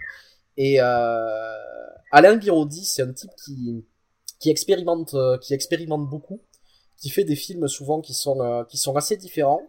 Et 0.56 0.80
Alain 0.80 2.36
Guiraudy, 2.38 2.86
c'est 2.86 3.02
un 3.02 3.12
type 3.12 3.32
qui 3.44 3.84
qui 4.40 4.48
expérimente 4.48 5.14
qui 5.42 5.52
expérimente 5.52 6.08
beaucoup, 6.08 6.40
qui 6.96 7.10
fait 7.10 7.24
des 7.24 7.36
films 7.36 7.68
souvent 7.68 8.00
qui 8.00 8.14
sont 8.14 8.64
qui 8.68 8.78
sont 8.78 8.96
assez 8.96 9.16
différents 9.16 9.62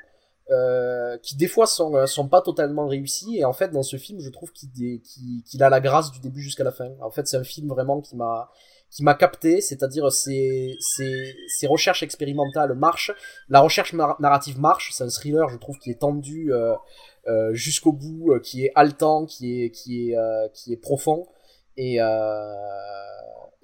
euh, 0.51 1.17
qui 1.19 1.37
des 1.37 1.47
fois 1.47 1.65
sont, 1.65 1.95
euh, 1.95 2.05
sont 2.05 2.27
pas 2.27 2.41
totalement 2.41 2.85
réussis. 2.85 3.37
Et 3.37 3.45
en 3.45 3.53
fait 3.53 3.69
dans 3.69 3.83
ce 3.83 3.95
film 3.95 4.19
je 4.19 4.29
trouve 4.29 4.51
qu'il 4.51 5.63
a 5.63 5.69
la 5.69 5.79
grâce 5.79 6.11
du 6.11 6.19
début 6.19 6.41
jusqu'à 6.41 6.65
la 6.65 6.71
fin. 6.71 6.89
En 7.01 7.11
fait 7.11 7.27
c'est 7.27 7.37
un 7.37 7.43
film 7.45 7.69
vraiment 7.69 8.01
qui 8.01 8.17
m'a 8.17 8.49
qui 8.91 9.03
m'a 9.03 9.13
capté. 9.15 9.61
C'est-à-dire 9.61 10.11
ses, 10.11 10.75
ses, 10.79 11.35
ses 11.47 11.65
recherches 11.65 12.03
expérimentales 12.03 12.73
marchent. 12.75 13.13
La 13.47 13.61
recherche 13.61 13.93
narrative 13.93 14.59
marche. 14.59 14.91
C'est 14.93 15.05
un 15.05 15.09
thriller 15.09 15.47
je 15.47 15.57
trouve 15.57 15.77
qui 15.77 15.91
est 15.91 16.01
tendu 16.01 16.51
euh, 16.53 16.75
euh 17.27 17.53
jusqu'au 17.53 17.93
bout 17.93 18.37
qui 18.43 18.65
est 18.65 18.71
haletant 18.75 19.25
qui 19.25 19.63
est 19.63 19.71
qui 19.71 20.11
est 20.11 20.17
qui 20.53 20.73
est 20.73 20.77
profond 20.77 21.25
et 21.77 21.99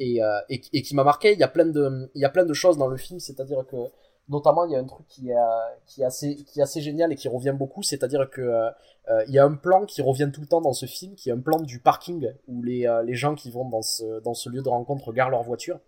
et, 0.02 0.22
et, 0.50 0.62
et, 0.74 0.82
qui 0.82 0.96
m'a 0.96 1.04
marqué 1.04 1.34
il 1.34 1.40
y 1.40 1.44
a 1.44 1.48
plein 1.48 1.66
de 1.66 2.10
il 2.16 2.22
y 2.22 2.26
a 2.26 2.30
plein 2.30 2.46
de 2.46 2.54
choses 2.54 2.78
dans 2.78 2.88
le 2.88 2.98
film 2.98 3.20
c'est-à-dire 3.20 3.66
que 3.68 3.76
notamment 4.30 4.66
il 4.66 4.72
y 4.72 4.76
a 4.76 4.80
un 4.80 4.86
truc 4.86 5.06
qui 5.08 5.30
est, 5.30 5.36
qui 5.86 6.02
est 6.02 6.06
assez 6.06 6.36
qui 6.36 6.60
est 6.60 6.64
assez 6.64 6.82
génial 6.82 7.12
et 7.12 7.16
qui 7.16 7.28
revient 7.28 7.56
beaucoup 7.58 7.84
c'est-à-dire 7.84 8.30
que 8.30 8.42
euh, 8.42 8.70
euh, 9.10 9.24
il 9.28 9.34
y 9.34 9.40
a 9.40 9.46
un 9.46 9.56
plan 9.56 9.86
qui 9.86 10.02
revient 10.02 10.30
tout 10.32 10.42
le 10.42 10.48
temps 10.48 10.62
dans 10.62 10.74
ce 10.74 10.86
film 10.86 11.16
qui 11.16 11.30
est 11.30 11.34
un 11.34 11.40
plan 11.40 11.60
du 11.60 11.80
parking 11.80 12.32
où 12.48 12.64
les, 12.64 12.88
euh, 12.88 13.04
les 13.04 13.16
gens 13.16 13.36
qui 13.36 13.52
vont 13.52 13.68
dans 13.68 13.82
ce 13.82 14.22
dans 14.22 14.34
ce 14.34 14.50
lieu 14.50 14.62
de 14.62 14.70
rencontre 14.70 15.12
garent 15.12 15.30
leur 15.30 15.44
voiture. 15.44 15.80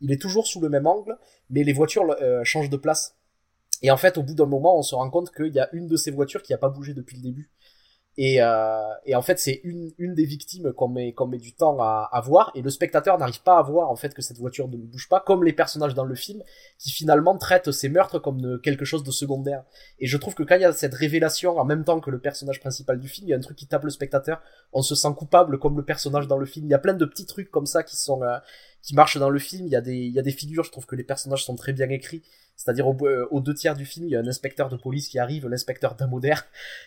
Il 0.00 0.10
est 0.10 0.20
toujours 0.20 0.46
sous 0.46 0.60
le 0.60 0.68
même 0.68 0.86
angle 0.86 1.16
mais 1.50 1.62
les 1.62 1.72
voitures 1.72 2.16
changent 2.44 2.70
de 2.70 2.76
place. 2.76 3.14
Et 3.82 3.90
en 3.90 3.96
fait 3.96 4.18
au 4.18 4.22
bout 4.22 4.34
d'un 4.34 4.46
moment 4.46 4.76
on 4.76 4.82
se 4.82 4.94
rend 4.94 5.10
compte 5.10 5.30
qu'il 5.30 5.52
y 5.52 5.60
a 5.60 5.68
une 5.72 5.86
de 5.86 5.96
ces 5.96 6.10
voitures 6.10 6.42
qui 6.42 6.54
a 6.54 6.58
pas 6.58 6.70
bougé 6.70 6.94
depuis 6.94 7.16
le 7.16 7.22
début 7.22 7.50
et, 8.18 8.42
euh, 8.42 8.80
et 9.06 9.14
en 9.14 9.22
fait, 9.22 9.38
c'est 9.38 9.60
une, 9.64 9.90
une 9.98 10.14
des 10.14 10.24
victimes 10.24 10.72
qu'on 10.72 10.88
met, 10.88 11.12
qu'on 11.12 11.26
met 11.26 11.38
du 11.38 11.54
temps 11.54 11.80
à, 11.80 12.08
à 12.12 12.20
voir, 12.20 12.52
et 12.54 12.62
le 12.62 12.70
spectateur 12.70 13.18
n'arrive 13.18 13.42
pas 13.42 13.58
à 13.58 13.62
voir 13.62 13.90
en 13.90 13.96
fait 13.96 14.12
que 14.12 14.20
cette 14.20 14.38
voiture 14.38 14.68
ne 14.68 14.76
bouge 14.76 15.08
pas, 15.08 15.20
comme 15.20 15.44
les 15.44 15.52
personnages 15.52 15.94
dans 15.94 16.04
le 16.04 16.14
film, 16.14 16.42
qui 16.78 16.90
finalement 16.90 17.36
traitent 17.38 17.72
ces 17.72 17.88
meurtres 17.88 18.18
comme 18.18 18.60
quelque 18.60 18.84
chose 18.84 19.02
de 19.02 19.10
secondaire. 19.10 19.64
Et 19.98 20.06
je 20.06 20.16
trouve 20.18 20.34
que 20.34 20.42
quand 20.42 20.56
il 20.56 20.62
y 20.62 20.66
a 20.66 20.72
cette 20.72 20.94
révélation 20.94 21.58
en 21.58 21.64
même 21.64 21.84
temps 21.84 22.00
que 22.00 22.10
le 22.10 22.18
personnage 22.18 22.60
principal 22.60 22.98
du 22.98 23.08
film, 23.08 23.28
il 23.28 23.30
y 23.30 23.34
a 23.34 23.36
un 23.36 23.40
truc 23.40 23.56
qui 23.56 23.66
tape 23.66 23.84
le 23.84 23.90
spectateur, 23.90 24.42
on 24.72 24.82
se 24.82 24.94
sent 24.94 25.14
coupable 25.16 25.58
comme 25.58 25.76
le 25.76 25.84
personnage 25.84 26.28
dans 26.28 26.38
le 26.38 26.46
film. 26.46 26.66
Il 26.66 26.70
y 26.70 26.74
a 26.74 26.78
plein 26.78 26.94
de 26.94 27.04
petits 27.04 27.26
trucs 27.26 27.50
comme 27.50 27.66
ça 27.66 27.82
qui 27.82 27.96
sont 27.96 28.22
euh, 28.22 28.38
qui 28.82 28.94
marchent 28.94 29.18
dans 29.18 29.30
le 29.30 29.38
film. 29.38 29.66
Il 29.66 29.72
y 29.72 29.76
a 29.76 29.80
des, 29.80 29.96
il 29.96 30.12
y 30.12 30.18
a 30.18 30.22
des 30.22 30.32
figures, 30.32 30.64
je 30.64 30.70
trouve 30.70 30.86
que 30.86 30.96
les 30.96 31.04
personnages 31.04 31.44
sont 31.44 31.56
très 31.56 31.72
bien 31.72 31.88
écrits. 31.88 32.22
C'est-à-dire 32.56 32.86
au, 32.86 32.96
euh, 33.06 33.26
aux 33.30 33.40
deux 33.40 33.54
tiers 33.54 33.74
du 33.74 33.84
film, 33.84 34.06
il 34.06 34.12
y 34.12 34.16
a 34.16 34.20
un 34.20 34.26
inspecteur 34.26 34.68
de 34.68 34.76
police 34.76 35.08
qui 35.08 35.18
arrive, 35.18 35.48
l'inspecteur 35.48 35.96
Damoder, 35.96 36.34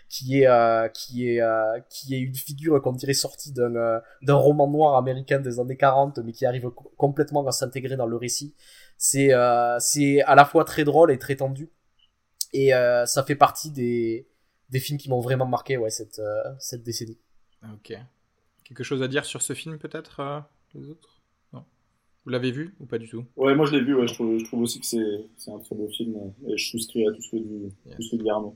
qui 0.09 0.39
est 0.39 0.47
euh, 0.47 0.87
qui 0.89 1.29
est 1.29 1.41
euh, 1.41 1.79
qui 1.89 2.15
est 2.15 2.19
une 2.19 2.35
figure 2.35 2.81
qu'on 2.81 2.93
dirait 2.93 3.13
sortie 3.13 3.51
d'un 3.51 4.01
d'un 4.21 4.35
roman 4.35 4.69
noir 4.69 4.95
américain 4.95 5.39
des 5.39 5.59
années 5.59 5.77
40, 5.77 6.19
mais 6.19 6.31
qui 6.31 6.45
arrive 6.45 6.69
complètement 6.97 7.45
à 7.45 7.51
s'intégrer 7.51 7.97
dans 7.97 8.05
le 8.05 8.15
récit. 8.15 8.55
C'est 8.97 9.31
c'est 9.79 10.21
à 10.21 10.35
la 10.35 10.45
fois 10.45 10.63
très 10.63 10.83
drôle 10.85 11.11
et 11.11 11.19
très 11.19 11.35
tendu, 11.35 11.69
et 12.53 12.69
ça 13.05 13.23
fait 13.27 13.35
partie 13.35 13.71
des 13.71 14.27
des 14.69 14.79
films 14.79 14.97
qui 14.97 15.09
m'ont 15.09 15.21
vraiment 15.21 15.45
marqué 15.45 15.77
ouais 15.77 15.89
cette 15.89 16.21
cette 16.59 16.83
décennie. 16.83 17.19
Ok. 17.73 17.93
Quelque 18.63 18.83
chose 18.83 19.03
à 19.03 19.07
dire 19.07 19.25
sur 19.25 19.41
ce 19.41 19.53
film 19.53 19.77
peut-être 19.77 20.43
les 20.73 20.89
autres? 20.89 21.14
Vous 22.25 22.31
l'avez 22.31 22.51
vu 22.51 22.75
ou 22.79 22.85
pas 22.85 22.97
du 22.97 23.07
tout? 23.07 23.23
Ouais, 23.35 23.55
moi 23.55 23.65
je 23.65 23.75
l'ai 23.75 23.83
vu, 23.83 23.95
ouais, 23.95 24.07
je, 24.07 24.13
trouve, 24.13 24.37
je 24.37 24.45
trouve 24.45 24.61
aussi 24.61 24.79
que 24.79 24.85
c'est 24.85 25.51
un 25.51 25.59
très 25.59 25.75
beau 25.75 25.87
film 25.89 26.15
et 26.47 26.57
je 26.57 26.69
souscris 26.69 27.07
à 27.07 27.11
tout 27.11 27.21
ce 27.21 27.31
que 27.31 27.37
dit, 27.37 27.71
tout 27.95 28.01
ce 28.01 28.15
que 28.15 28.21
dit 28.21 28.29
Arnaud. 28.29 28.55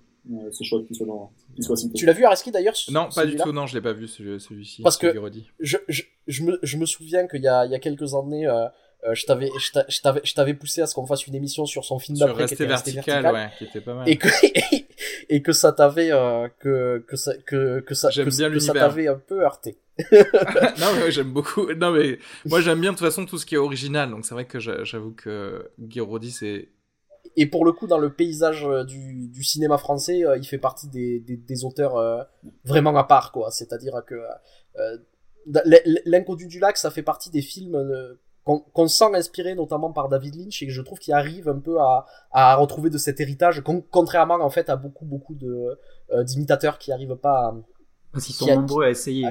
C'est 0.52 0.64
chouette 0.64 0.86
qu'il 0.86 0.96
soit 0.96 1.08
dans. 1.08 1.32
soit 1.60 1.76
tu 1.96 2.06
l'as 2.06 2.14
vu 2.14 2.26
Araski 2.26 2.52
d'ailleurs 2.52 2.76
Non, 2.92 3.10
pas 3.14 3.26
du 3.26 3.36
tout, 3.36 3.52
non, 3.52 3.66
je 3.68 3.76
l'ai 3.76 3.82
pas 3.82 3.94
vu 3.94 4.08
celui-ci. 4.08 4.82
Parce 4.82 4.98
que 4.98 5.14
je, 5.60 5.78
je, 5.88 6.04
je, 6.28 6.44
me, 6.44 6.60
je 6.62 6.78
me 6.78 6.86
souviens 6.86 7.28
qu'il 7.28 7.42
y 7.42 7.48
a, 7.48 7.66
il 7.66 7.72
y 7.72 7.76
a 7.76 7.80
quelques 7.80 8.14
années, 8.14 8.46
euh, 8.46 8.66
euh, 9.06 9.16
je 9.16 9.26
t'avais 9.26 9.50
je 9.58 10.02
t'avais 10.02 10.22
je 10.24 10.34
t'avais 10.34 10.54
poussé 10.54 10.82
à 10.82 10.88
ce 10.88 10.94
qu'on 10.94 11.06
fasse 11.06 11.26
une 11.26 11.36
émission 11.36 11.66
sur 11.66 11.86
son 11.86 12.00
film 12.00 12.18
d'après 12.18 12.48
qui 12.48 12.56
était 12.56 12.66
vertical, 12.66 13.24
vertical, 13.24 13.34
ouais, 13.34 13.50
qui 13.58 13.64
était 13.64 13.82
pas 13.82 13.94
mal. 13.94 14.10
Et 14.10 14.18
que 14.18 14.28
et, 15.30 15.42
que 15.42 15.54
ça 15.54 15.72
t'avait 15.72 16.12
euh, 16.12 16.50
que 16.60 17.04
que 17.08 17.16
ça 17.16 17.34
que 17.38 17.80
que 17.80 17.94
ça 17.94 18.10
que, 18.12 18.60
ça 18.60 18.74
t'avait 18.74 19.08
un 19.08 19.16
peu 19.16 19.42
heurté 19.42 19.78
non 20.80 20.94
mais 20.98 21.12
j'aime 21.12 21.32
beaucoup. 21.32 21.72
Non 21.74 21.92
mais 21.92 22.20
moi 22.46 22.62
j'aime 22.62 22.80
bien 22.80 22.92
de 22.92 22.98
toute 22.98 23.06
façon 23.06 23.26
tout 23.26 23.38
ce 23.38 23.46
qui 23.46 23.56
est 23.56 23.60
original. 23.60 24.10
Donc 24.10 24.26
c'est 24.26 24.34
vrai 24.34 24.46
que 24.46 24.60
j'avoue 24.60 25.12
que 25.12 25.70
Guiraudy 25.80 26.32
c'est 26.32 26.70
et 27.36 27.46
pour 27.46 27.64
le 27.64 27.72
coup 27.72 27.86
dans 27.86 28.00
le 28.00 28.12
paysage 28.12 28.66
euh, 28.66 28.84
du, 28.84 29.44
cinéma 29.44 29.78
français 29.78 30.24
il 30.38 30.48
fait 30.48 30.58
partie 30.58 30.88
des, 30.88 31.66
auteurs 31.66 32.28
vraiment 32.64 32.96
à 32.96 33.04
part 33.04 33.32
quoi. 33.32 33.52
C'est-à-dire 33.52 34.02
que 34.08 34.16
L'inconnu 36.06 36.48
du 36.48 36.60
lac, 36.60 36.78
ça 36.78 36.92
fait 36.92 37.02
partie 37.02 37.30
des 37.30 37.42
films 37.42 37.78
qu'on 38.44 38.88
sent 38.88 39.16
inspiré 39.16 39.56
notamment 39.56 39.92
par 39.92 40.10
David 40.10 40.36
Lynch. 40.36 40.62
Et 40.62 40.68
que 40.68 40.72
je 40.72 40.82
trouve 40.82 41.00
qu'il 41.00 41.14
arrive 41.14 41.50
un 41.50 41.60
peu 41.60 41.78
à, 41.80 42.56
retrouver 42.56 42.90
de 42.90 42.98
cet 42.98 43.20
héritage, 43.20 43.64
contrairement 43.92 44.36
en 44.36 44.50
fait 44.50 44.70
à 44.70 44.76
beaucoup 44.76 45.06
beaucoup 45.06 45.36
de 45.36 45.78
euh, 46.12 46.24
d'imitateurs 46.24 46.78
qui 46.78 46.92
arrivent 46.92 47.16
pas 47.16 47.48
à, 47.48 47.56
parce 48.12 48.26
qu'ils 48.26 48.36
sont 48.36 48.48
nombreux 48.48 48.86
à 48.86 48.90
essayer. 48.90 49.28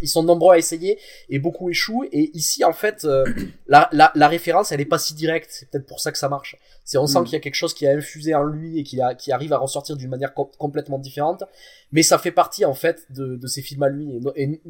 Ils 0.00 0.08
sont 0.08 0.22
nombreux 0.22 0.54
à 0.54 0.58
essayer 0.58 0.98
et 1.28 1.38
beaucoup 1.40 1.70
échouent. 1.70 2.04
Et 2.12 2.30
ici, 2.36 2.64
en 2.64 2.72
fait, 2.72 3.04
euh, 3.04 3.24
la, 3.66 3.88
la, 3.92 4.12
la, 4.14 4.28
référence, 4.28 4.70
elle 4.70 4.80
est 4.80 4.86
pas 4.86 4.98
si 4.98 5.14
directe. 5.14 5.50
C'est 5.50 5.68
peut-être 5.70 5.86
pour 5.86 6.00
ça 6.00 6.12
que 6.12 6.18
ça 6.18 6.28
marche. 6.28 6.56
C'est 6.84 6.98
on 6.98 7.06
sent 7.06 7.20
mm. 7.20 7.24
qu'il 7.24 7.32
y 7.32 7.36
a 7.36 7.40
quelque 7.40 7.56
chose 7.56 7.74
qui 7.74 7.86
a 7.86 7.90
infusé 7.90 8.34
en 8.34 8.44
lui 8.44 8.78
et 8.78 8.84
qui, 8.84 9.00
a, 9.00 9.14
qui 9.14 9.32
arrive 9.32 9.52
à 9.52 9.58
ressortir 9.58 9.96
d'une 9.96 10.10
manière 10.10 10.34
complètement 10.34 10.98
différente. 10.98 11.42
Mais 11.90 12.04
ça 12.04 12.18
fait 12.18 12.30
partie 12.30 12.64
en 12.64 12.74
fait 12.74 13.06
de, 13.10 13.34
de 13.34 13.46
ses 13.48 13.62
films 13.62 13.82
à 13.82 13.88
lui. 13.88 14.08
Et, 14.36 14.44
et 14.44 14.60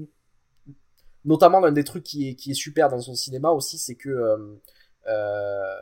notamment 1.25 1.63
un 1.63 1.73
des 1.73 1.85
trucs 1.85 2.05
qui 2.05 2.31
est, 2.31 2.35
qui 2.35 2.53
est 2.53 2.55
super 2.55 2.89
dans 2.89 3.01
son 3.01 3.15
cinéma 3.15 3.51
aussi, 3.51 3.77
c'est 3.77 3.97
que 3.97 4.09
euh, 4.09 4.37
euh, 5.09 5.75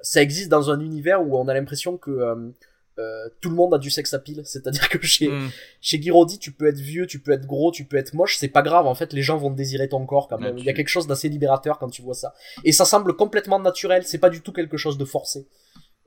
ça 0.00 0.22
existe 0.22 0.48
dans 0.48 0.70
un 0.70 0.80
univers 0.80 1.22
où 1.22 1.36
on 1.36 1.48
a 1.48 1.54
l'impression 1.54 1.98
que 1.98 2.52
euh, 2.98 3.28
tout 3.40 3.50
le 3.50 3.56
monde 3.56 3.74
a 3.74 3.78
du 3.78 3.90
sex 3.90 4.12
appeal. 4.14 4.42
C'est-à-dire 4.44 4.88
que 4.88 5.04
chez, 5.04 5.28
mm. 5.28 5.50
chez 5.80 6.00
tu 6.40 6.52
peux 6.52 6.66
être 6.66 6.78
vieux, 6.78 7.06
tu 7.06 7.20
peux 7.20 7.32
être 7.32 7.46
gros, 7.46 7.70
tu 7.70 7.84
peux 7.84 7.96
être 7.96 8.14
moche, 8.14 8.36
c'est 8.36 8.48
pas 8.48 8.62
grave. 8.62 8.86
En 8.86 8.94
fait, 8.94 9.12
les 9.12 9.22
gens 9.22 9.36
vont 9.36 9.50
désirer 9.50 9.88
ton 9.88 10.04
corps 10.06 10.28
quand 10.28 10.38
même. 10.38 10.58
Il 10.58 10.64
y 10.64 10.70
a 10.70 10.72
quelque 10.72 10.88
chose 10.88 11.06
d'assez 11.06 11.28
libérateur 11.28 11.78
quand 11.78 11.88
tu 11.88 12.02
vois 12.02 12.14
ça. 12.14 12.34
Et 12.64 12.72
ça 12.72 12.84
semble 12.84 13.14
complètement 13.14 13.60
naturel. 13.60 14.04
C'est 14.04 14.18
pas 14.18 14.30
du 14.30 14.40
tout 14.40 14.52
quelque 14.52 14.76
chose 14.76 14.98
de 14.98 15.04
forcé. 15.04 15.46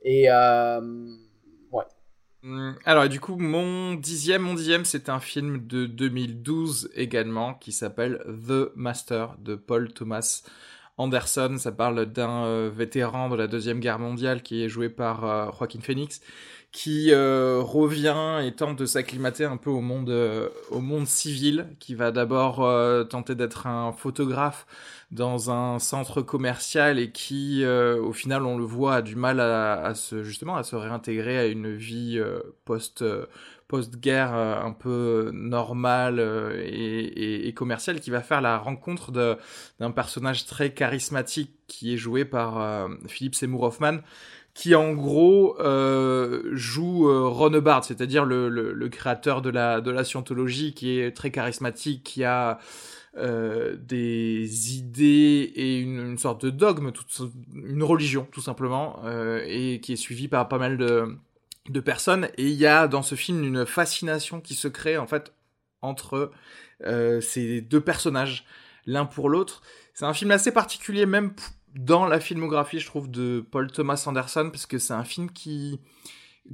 Et 0.04 0.30
euh, 0.30 0.80
Mm, 2.42 2.72
alors, 2.84 3.08
du 3.08 3.20
coup, 3.20 3.36
mon 3.36 3.94
dixième, 3.94 4.42
mon 4.42 4.54
dixième, 4.54 4.84
c'est 4.84 5.08
un 5.08 5.20
film 5.20 5.66
de 5.66 5.86
2012 5.86 6.90
également 6.94 7.54
qui 7.54 7.72
s'appelle 7.72 8.20
The 8.26 8.72
Master 8.74 9.36
de 9.38 9.54
Paul 9.54 9.92
Thomas 9.92 10.42
Anderson. 10.96 11.56
Ça 11.58 11.70
parle 11.72 12.06
d'un 12.06 12.44
euh, 12.44 12.70
vétéran 12.72 13.28
de 13.28 13.36
la 13.36 13.46
Deuxième 13.46 13.78
Guerre 13.80 14.00
mondiale 14.00 14.42
qui 14.42 14.62
est 14.64 14.68
joué 14.68 14.88
par 14.88 15.24
euh, 15.24 15.50
Joaquin 15.56 15.80
Phoenix 15.80 16.20
qui 16.72 17.12
euh, 17.12 17.60
revient 17.62 18.40
et 18.44 18.52
tente 18.52 18.78
de 18.78 18.86
s'acclimater 18.86 19.44
un 19.44 19.58
peu 19.58 19.70
au 19.70 19.82
monde, 19.82 20.10
au 20.70 20.80
monde 20.80 21.06
civil, 21.06 21.68
qui 21.78 21.94
va 21.94 22.10
d'abord 22.10 22.66
tenter 23.08 23.34
d'être 23.34 23.66
un 23.66 23.92
photographe 23.92 24.66
dans 25.12 25.50
un 25.50 25.78
centre 25.78 26.22
commercial 26.22 26.98
et 26.98 27.12
qui, 27.12 27.62
euh, 27.64 28.00
au 28.00 28.14
final, 28.14 28.46
on 28.46 28.56
le 28.56 28.64
voit, 28.64 28.96
a 28.96 29.02
du 29.02 29.14
mal 29.14 29.40
à, 29.40 29.74
à, 29.84 29.94
se 29.94 30.24
justement 30.24 30.56
à 30.56 30.62
se 30.64 30.74
réintégrer 30.74 31.38
à 31.38 31.46
une 31.46 31.74
vie 31.76 32.18
euh, 32.18 32.40
post 32.64 33.02
euh, 33.02 33.26
post-guerre 33.68 34.34
un 34.34 34.72
peu 34.72 35.30
normale 35.32 36.20
et, 36.62 36.68
et, 36.68 37.48
et, 37.48 37.54
commerciale, 37.54 38.00
qui 38.00 38.10
va 38.10 38.20
faire 38.20 38.42
la 38.42 38.58
rencontre 38.58 39.10
d'un 39.12 39.90
personnage 39.92 40.44
très 40.44 40.74
charismatique 40.74 41.52
qui 41.68 41.94
est 41.94 41.96
joué 41.96 42.26
par 42.26 42.86
Philippe 43.06 43.34
Seymour 43.34 43.62
Hoffman 43.62 44.00
qui 44.54 44.74
en 44.74 44.92
gros 44.92 45.58
euh, 45.60 46.42
joue 46.52 47.08
euh, 47.08 47.26
Ron 47.28 47.54
Hubbard, 47.54 47.84
c'est-à-dire 47.84 48.24
le, 48.24 48.88
créateur 48.88 49.40
de 49.40 49.50
la, 49.50 49.80
de 49.80 49.90
la 49.90 50.04
scientologie, 50.04 50.74
qui 50.74 50.98
est 50.98 51.16
très 51.16 51.30
charismatique, 51.30 52.02
qui 52.02 52.24
a 52.24 52.58
euh, 53.16 53.76
des 53.76 54.76
idées 54.76 55.52
et 55.54 55.78
une, 55.78 56.18
sorte 56.18 56.44
de 56.44 56.50
dogme, 56.50 56.92
une 57.54 57.82
religion 57.82 58.28
tout 58.30 58.42
simplement, 58.42 59.00
euh, 59.04 59.42
et 59.46 59.80
qui 59.80 59.94
est 59.94 59.96
suivi 59.96 60.28
par 60.28 60.48
pas 60.48 60.58
mal 60.58 60.76
de, 60.76 61.16
de 61.70 61.80
personnes. 61.80 62.28
Et 62.36 62.46
il 62.48 62.54
y 62.54 62.66
a 62.66 62.88
dans 62.88 63.02
ce 63.02 63.14
film 63.14 63.42
une 63.44 63.64
fascination 63.64 64.40
qui 64.40 64.54
se 64.54 64.68
crée 64.68 64.98
en 64.98 65.06
fait 65.06 65.32
entre 65.80 66.30
ces 67.20 67.60
deux 67.60 67.80
personnages, 67.80 68.44
l'un 68.86 69.04
pour 69.04 69.28
l'autre. 69.28 69.62
C'est 69.94 70.04
un 70.04 70.12
film 70.12 70.32
assez 70.32 70.50
particulier 70.50 71.06
même 71.06 71.32
dans 71.74 72.06
la 72.06 72.20
filmographie, 72.20 72.80
je 72.80 72.86
trouve, 72.86 73.10
de 73.10 73.44
Paul 73.50 73.70
Thomas 73.70 74.02
Anderson, 74.06 74.50
parce 74.50 74.66
que 74.66 74.78
c'est 74.78 74.94
un 74.94 75.04
film 75.04 75.30
qui 75.30 75.80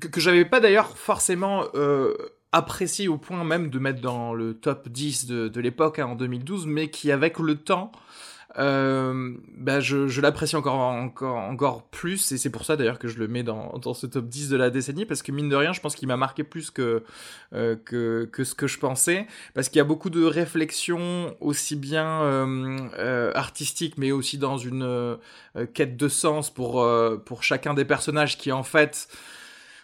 que, 0.00 0.20
j'avais 0.20 0.44
pas 0.44 0.60
d'ailleurs 0.60 0.96
forcément 0.96 1.64
euh, 1.74 2.14
apprécié 2.52 3.08
au 3.08 3.18
point 3.18 3.42
même 3.44 3.70
de 3.70 3.78
mettre 3.78 4.00
dans 4.00 4.34
le 4.34 4.54
top 4.54 4.88
10 4.88 5.26
de, 5.26 5.48
de 5.48 5.60
l'époque 5.60 5.98
hein, 5.98 6.06
en 6.06 6.14
2012, 6.14 6.66
mais 6.66 6.90
qui 6.90 7.10
avec 7.10 7.38
le 7.38 7.56
temps 7.56 7.92
euh, 8.58 9.34
bah 9.56 9.78
je, 9.78 10.08
je 10.08 10.20
l'apprécie 10.20 10.56
encore, 10.56 10.74
encore, 10.74 11.36
encore 11.36 11.84
plus, 11.84 12.32
et 12.32 12.38
c'est 12.38 12.50
pour 12.50 12.64
ça 12.64 12.76
d'ailleurs 12.76 12.98
que 12.98 13.06
je 13.06 13.18
le 13.18 13.28
mets 13.28 13.44
dans, 13.44 13.78
dans 13.78 13.94
ce 13.94 14.06
top 14.06 14.26
10 14.26 14.48
de 14.48 14.56
la 14.56 14.70
décennie, 14.70 15.06
parce 15.06 15.22
que 15.22 15.30
mine 15.30 15.48
de 15.48 15.54
rien, 15.54 15.72
je 15.72 15.80
pense 15.80 15.94
qu'il 15.94 16.08
m'a 16.08 16.16
marqué 16.16 16.42
plus 16.42 16.70
que, 16.70 17.04
euh, 17.52 17.76
que, 17.76 18.28
que 18.32 18.42
ce 18.42 18.54
que 18.56 18.66
je 18.66 18.78
pensais, 18.78 19.26
parce 19.54 19.68
qu'il 19.68 19.78
y 19.78 19.80
a 19.80 19.84
beaucoup 19.84 20.10
de 20.10 20.24
réflexions, 20.24 21.36
aussi 21.40 21.76
bien 21.76 22.22
euh, 22.22 22.78
euh 22.98 23.32
artistiques, 23.34 23.96
mais 23.96 24.10
aussi 24.10 24.38
dans 24.38 24.58
une 24.58 24.82
euh, 24.82 25.16
quête 25.74 25.96
de 25.96 26.08
sens 26.08 26.52
pour, 26.52 26.86
pour 27.24 27.42
chacun 27.44 27.74
des 27.74 27.84
personnages 27.84 28.38
qui 28.38 28.50
en 28.50 28.64
fait 28.64 29.08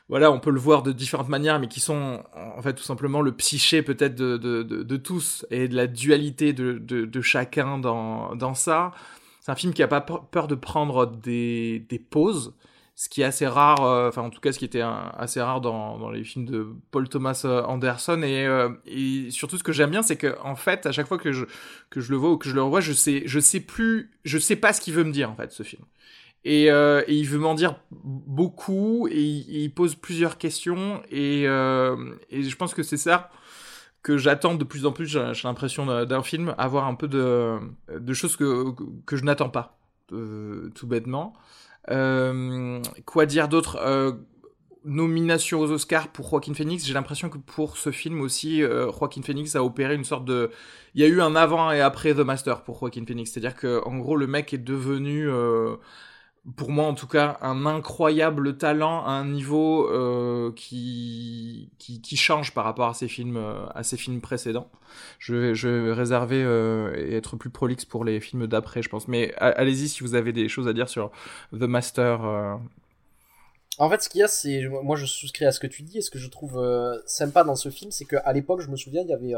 voilà, 0.09 0.31
on 0.31 0.39
peut 0.39 0.51
le 0.51 0.61
voir 0.61 0.83
de 0.83 0.93
différentes 0.93 1.29
manières, 1.29 1.59
mais 1.59 1.69
qui 1.69 1.81
sont 1.81 2.23
en 2.35 2.61
fait 2.63 2.75
tout 2.75 2.83
simplement 2.83 3.23
le 3.23 3.33
psyché 3.33 3.83
peut-être 3.83 4.15
de, 4.15 4.37
de, 4.37 4.63
de, 4.63 4.97
tous 4.97 5.47
et 5.51 5.67
de 5.67 5.75
la 5.75 5.87
dualité 5.87 6.53
de, 6.53 6.79
de 6.79 7.21
chacun 7.23 7.79
dans, 7.79 8.37
dans 8.37 8.55
ça. 8.55 8.93
C'est 9.45 9.53
un 9.53 9.57
film 9.57 9.75
qui 9.75 9.83
a 9.83 9.89
pas 9.89 10.01
peur 10.01 10.49
de 10.49 10.55
prendre 10.55 11.07
des, 11.07 11.85
des 11.91 11.99
pauses, 11.99 12.55
ce 12.95 13.09
qui 13.09 13.23
est 13.23 13.25
assez 13.25 13.47
rare, 13.47 13.85
euh, 13.85 14.09
enfin 14.09 14.23
en 14.23 14.31
tout 14.31 14.41
cas 14.41 14.53
ce 14.53 14.59
qui 14.59 14.65
était 14.65 14.81
assez 14.83 15.41
rare 15.41 15.61
dans, 15.61 15.99
dans, 15.99 16.11
les 16.11 16.25
films 16.25 16.47
de 16.47 16.67
Paul 16.91 17.09
Thomas 17.09 17.43
euh, 17.45 17.63
Anderson. 17.65 18.23
Et, 18.23 18.47
euh, 18.47 18.71
et 18.87 19.31
surtout 19.31 19.59
ce 19.59 19.65
que 19.65 19.73
j'aime 19.73 19.91
bien, 19.91 20.03
c'est 20.03 20.17
que 20.17 20.39
en 20.43 20.55
fait 20.55 20.87
à 20.87 20.93
chaque 20.93 21.09
fois 21.09 21.19
que 21.19 21.33
je, 21.33 21.45
que 21.91 22.01
je 22.01 22.11
le 22.11 22.17
vois 22.17 22.31
ou 22.31 22.39
que 22.39 22.49
je 22.49 22.55
le 22.55 22.63
revois, 22.63 22.81
je 22.81 22.93
sais, 22.93 23.23
je 23.27 23.39
sais 23.39 23.61
plus, 23.61 24.11
je 24.25 24.39
sais 24.39 24.57
pas 24.57 24.73
ce 24.73 24.81
qu'il 24.81 24.95
veut 24.95 25.05
me 25.05 25.13
dire 25.13 25.31
en 25.31 25.35
fait 25.35 25.53
ce 25.53 25.63
film. 25.63 25.83
Et, 26.45 26.71
euh, 26.71 27.03
et, 27.07 27.15
il 27.15 27.27
veut 27.27 27.39
m'en 27.39 27.55
dire 27.55 27.77
beaucoup 27.91 29.09
et 29.11 29.23
il, 29.23 29.73
pose 29.73 29.95
plusieurs 29.95 30.37
questions 30.37 31.03
et, 31.11 31.45
euh, 31.47 31.97
et 32.29 32.43
je 32.43 32.57
pense 32.57 32.75
que 32.75 32.83
c'est 32.83 32.99
ça 32.99 33.31
que 34.03 34.19
j'attends 34.19 34.55
de 34.55 34.65
plus 34.65 34.85
en 34.85 34.93
plus, 34.93 35.07
j'ai 35.07 35.49
l'impression 35.49 35.87
d'un 36.05 36.23
film, 36.23 36.55
avoir 36.59 36.87
un 36.87 36.95
peu 36.95 37.09
de, 37.09 38.13
choses 38.13 38.37
que, 38.37 38.75
que 39.07 39.17
je 39.17 39.25
n'attends 39.25 39.49
pas, 39.49 39.79
euh, 40.13 40.69
tout 40.75 40.87
bêtement. 40.87 41.33
Quoi 41.87 43.27
dire 43.27 43.49
d'autre 43.49 44.19
Nomination 44.85 45.61
aux 45.61 45.71
Oscars 45.71 46.09
pour 46.09 46.29
Joaquin 46.29 46.53
Phoenix, 46.53 46.85
j'ai 46.85 46.93
l'impression 46.93 47.31
que 47.31 47.39
pour 47.39 47.79
ce 47.79 47.91
film 47.91 48.21
aussi, 48.21 48.61
Joaquin 48.61 49.23
Phoenix 49.23 49.57
a 49.57 49.65
opéré 49.65 49.95
une 49.95 50.05
sorte 50.05 50.27
de... 50.27 50.51
Il 50.95 51.01
y 51.01 51.05
a 51.05 51.09
eu 51.09 51.23
un 51.23 51.35
avant 51.35 51.73
et 51.73 51.81
après 51.81 52.13
The 52.13 52.19
Master 52.19 52.63
pour 52.63 52.79
Joaquin 52.79 53.07
Phoenix, 53.07 53.33
c'est-à-dire 53.33 53.55
que 53.55 53.83
en 53.87 53.97
gros 53.97 54.17
le 54.17 54.27
mec 54.27 54.53
est 54.53 54.59
devenu 54.59 55.31
pour 56.57 56.71
moi 56.71 56.85
en 56.85 56.95
tout 56.95 57.07
cas, 57.07 57.39
un 57.41 57.65
incroyable 57.65 58.59
talent 58.59 59.05
à 59.05 59.11
un 59.11 59.27
niveau 59.27 59.89
euh, 59.91 60.53
qui, 60.55 61.71
qui, 61.79 62.17
change 62.17 62.53
par 62.53 62.65
rapport 62.65 62.89
à 62.89 62.95
ses 62.95 63.09
films 63.09 63.39
euh, 63.39 63.67
à 63.75 63.83
ses 63.83 63.97
films 63.97 64.21
précédents. 64.21 64.69
Je 65.19 65.35
vais, 65.35 65.55
je 65.55 65.69
vais 65.69 65.93
réserver 65.93 66.43
euh, 66.43 66.95
et 66.97 67.15
être 67.15 67.37
plus 67.37 67.51
prolixe 67.51 67.87
pour 67.87 68.05
les 68.05 68.21
films 68.21 68.47
d'après, 68.47 68.83
je 68.83 68.91
pense. 68.91 69.09
Mais 69.09 69.35
allez-y 69.37 69.89
si 69.89 70.03
vous 70.03 70.15
avez 70.15 70.33
des 70.33 70.49
choses 70.49 70.69
à 70.69 70.75
dire 70.75 70.89
sur 70.89 71.11
The 71.53 71.63
Master. 71.63 72.59
En 73.79 73.91
fait, 73.91 74.03
ce 74.03 74.09
qu'il 74.09 74.21
y 74.21 74.25
a, 74.25 74.29
c'est 74.29 74.69
moi 74.69 74.97
je 74.97 75.07
souscris 75.07 75.47
à 75.47 75.53
ce 75.53 75.61
que 75.61 75.67
tu 75.67 75.83
dis 75.83 75.99
et 75.99 76.03
ce 76.03 76.11
que 76.11 76.19
je 76.19 76.29
trouve 76.29 76.63
sympa 77.07 77.43
dans 77.43 77.57
ce 77.57 77.71
film, 77.71 77.91
c'est 77.91 78.05
qu'à 78.05 78.33
l'époque, 78.35 78.61
je 78.61 78.69
me 78.69 78.77
souviens, 78.77 79.01
il 79.01 79.09
y 79.09 79.15
avait 79.15 79.35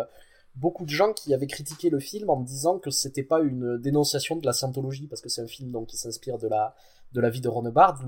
beaucoup 0.56 0.84
de 0.84 0.90
gens 0.90 1.12
qui 1.12 1.32
avaient 1.34 1.46
critiqué 1.46 1.88
le 1.88 2.00
film 2.00 2.30
en 2.30 2.40
disant 2.40 2.78
que 2.78 2.90
c'était 2.90 3.22
pas 3.22 3.40
une 3.40 3.78
dénonciation 3.78 4.36
de 4.36 4.44
la 4.44 4.52
scientologie 4.52 5.06
parce 5.06 5.20
que 5.20 5.28
c'est 5.28 5.42
un 5.42 5.46
film 5.46 5.70
donc 5.70 5.88
qui 5.88 5.96
s'inspire 5.96 6.38
de 6.38 6.48
la 6.48 6.74
de 7.12 7.20
la 7.20 7.30
vie 7.30 7.40
de 7.40 7.48
Ron 7.48 7.70
Bard 7.70 8.04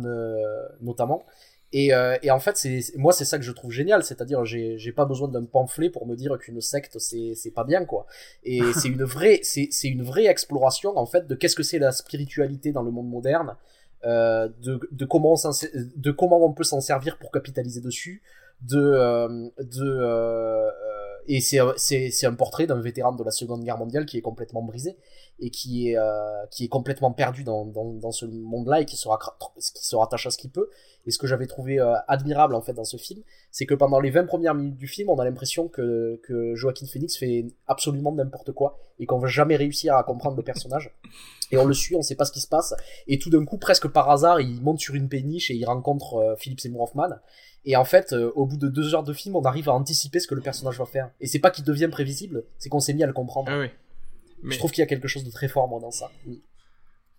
notamment. 0.81 1.25
Et, 1.73 1.93
euh, 1.93 2.17
et, 2.23 2.31
en 2.31 2.39
fait, 2.39 2.57
c'est 2.57 2.81
moi 2.97 3.13
c'est 3.13 3.27
ça 3.27 3.39
que 3.39 3.45
je 3.45 3.53
trouve 3.53 3.71
génial, 3.71 4.03
c'est-à-dire 4.03 4.45
j'ai 4.47 4.79
j'ai 4.79 4.93
pas 4.93 5.05
besoin 5.05 5.29
d'un 5.29 5.45
pamphlet 5.45 5.91
pour 5.91 6.07
me 6.07 6.17
dire 6.17 6.39
qu'une 6.39 6.63
secte 6.63 6.99
c'est 6.99 7.35
c'est 7.35 7.51
pas 7.51 7.65
bien 7.65 7.85
quoi. 7.85 8.07
Et 8.43 8.61
c'est 8.75 8.89
une 8.89 9.05
vraie 9.05 9.41
c'est 9.43 9.69
c'est 9.71 9.89
une 9.89 10.03
vraie 10.03 10.27
exploration 10.27 10.97
en 10.97 11.05
fait 11.05 11.27
de 11.27 11.35
qu'est-ce 11.35 11.57
que 11.57 11.63
c'est 11.63 11.79
la 11.79 11.93
spiritualité 11.93 12.73
dans 12.73 12.83
le 12.83 12.91
monde 12.91 13.11
moderne, 13.11 13.55
euh, 14.05 14.49
de 14.63 14.81
de 14.91 15.05
comment 15.05 15.35
on 15.35 15.51
de 15.97 16.11
comment 16.11 16.43
on 16.43 16.53
peut 16.55 16.65
s'en 16.65 16.81
servir 16.81 17.19
pour 17.19 17.31
capitaliser 17.31 17.83
dessus, 17.83 18.23
de 18.63 18.79
euh, 18.81 19.51
de 19.59 20.01
et 21.29 21.41
c'est 21.41 22.27
un 22.27 22.35
portrait 22.35 22.67
d'un 22.67 22.81
vétéran 22.81 23.13
de 23.13 23.23
la 23.23 23.31
Seconde 23.31 23.63
Guerre 23.63 23.77
mondiale 23.79 24.07
qui 24.07 24.17
est 24.17 24.23
complètement 24.23 24.63
brisé 24.63 24.97
et 25.41 25.51
qui 25.51 25.91
est 25.91 25.97
euh, 25.99 26.47
qui 26.51 26.65
est 26.65 26.69
complètement 26.69 27.13
perdu 27.13 27.45
dans, 27.45 27.67
dans, 27.67 27.85
dans 27.93 28.13
ce 28.13 28.25
monde-là 28.25 28.81
et 28.81 28.87
qui 28.87 28.97
se, 28.97 29.07
qui 29.75 29.87
se 29.87 29.95
rattache 29.95 30.27
à 30.27 30.31
ce 30.31 30.39
qu'il 30.39 30.51
peut. 30.51 30.71
Et 31.09 31.11
ce 31.11 31.19
que 31.19 31.27
j'avais 31.27 31.47
trouvé 31.47 31.81
euh, 31.81 31.95
admirable 32.07 32.55
en 32.55 32.61
fait 32.61 32.75
dans 32.75 32.85
ce 32.85 32.99
film, 32.99 33.23
c'est 33.51 33.65
que 33.65 33.73
pendant 33.73 33.99
les 33.99 34.11
20 34.11 34.27
premières 34.27 34.55
minutes 34.55 34.77
du 34.77 34.87
film, 34.87 35.09
on 35.09 35.19
a 35.19 35.25
l'impression 35.25 35.67
que, 35.67 36.21
que 36.23 36.55
Joaquin 36.55 36.87
Phoenix 36.87 37.17
fait 37.17 37.47
absolument 37.67 38.13
n'importe 38.13 38.53
quoi 38.53 38.79
et 39.01 39.07
qu'on 39.07 39.19
va 39.19 39.27
jamais 39.27 39.57
réussir 39.57 39.97
à 39.97 40.05
comprendre 40.05 40.37
le 40.37 40.43
personnage. 40.43 40.95
Et 41.51 41.57
on 41.57 41.65
le 41.65 41.73
suit, 41.73 41.97
on 41.97 42.03
sait 42.03 42.15
pas 42.15 42.27
ce 42.27 42.33
qui 42.33 42.41
se 42.41 42.47
passe. 42.47 42.75
Et 43.07 43.19
tout 43.19 43.31
d'un 43.31 43.47
coup, 43.47 43.57
presque 43.57 43.89
par 43.89 44.11
hasard, 44.11 44.43
il 44.43 44.61
monte 44.61 44.81
sur 44.81 44.95
une 44.95 45.09
péniche 45.09 45.51
et 45.51 45.55
il 45.55 45.65
rencontre 45.65 46.17
euh, 46.17 46.37
Philip 46.37 46.61
Seymour 46.61 46.83
Hoffman. 46.83 47.09
Et 47.65 47.75
en 47.75 47.87
fait, 47.87 48.13
euh, 48.13 48.31
au 48.35 48.45
bout 48.45 48.59
de 48.59 48.69
deux 48.69 48.95
heures 48.95 49.03
de 49.03 49.15
film, 49.15 49.35
on 49.35 49.43
arrive 49.43 49.71
à 49.71 49.73
anticiper 49.73 50.21
ce 50.21 50.29
que 50.29 50.35
le 50.35 50.43
personnage 50.43 50.79
va 50.79 50.85
faire. 50.85 51.11
Et 51.23 51.27
c'est 51.27 51.39
pas 51.39 51.51
qu'il 51.51 51.65
devient 51.65 51.89
prévisible, 51.91 52.45
c'est 52.59 52.69
qu'on 52.69 52.81
s'est 52.81 52.93
mis 52.93 53.03
à 53.03 53.07
le 53.07 53.15
comprendre. 53.15 53.49
Ah 53.51 53.61
oui. 53.61 53.69
Mais... 54.43 54.55
Je 54.55 54.59
trouve 54.59 54.73
qu'il 54.73 54.83
y 54.83 54.85
a 54.85 54.87
quelque 54.87 55.09
chose 55.09 55.25
de 55.25 55.31
très 55.31 55.49
fort 55.49 55.69
moi, 55.69 55.81
dans 55.81 55.91
ça. 55.91 56.11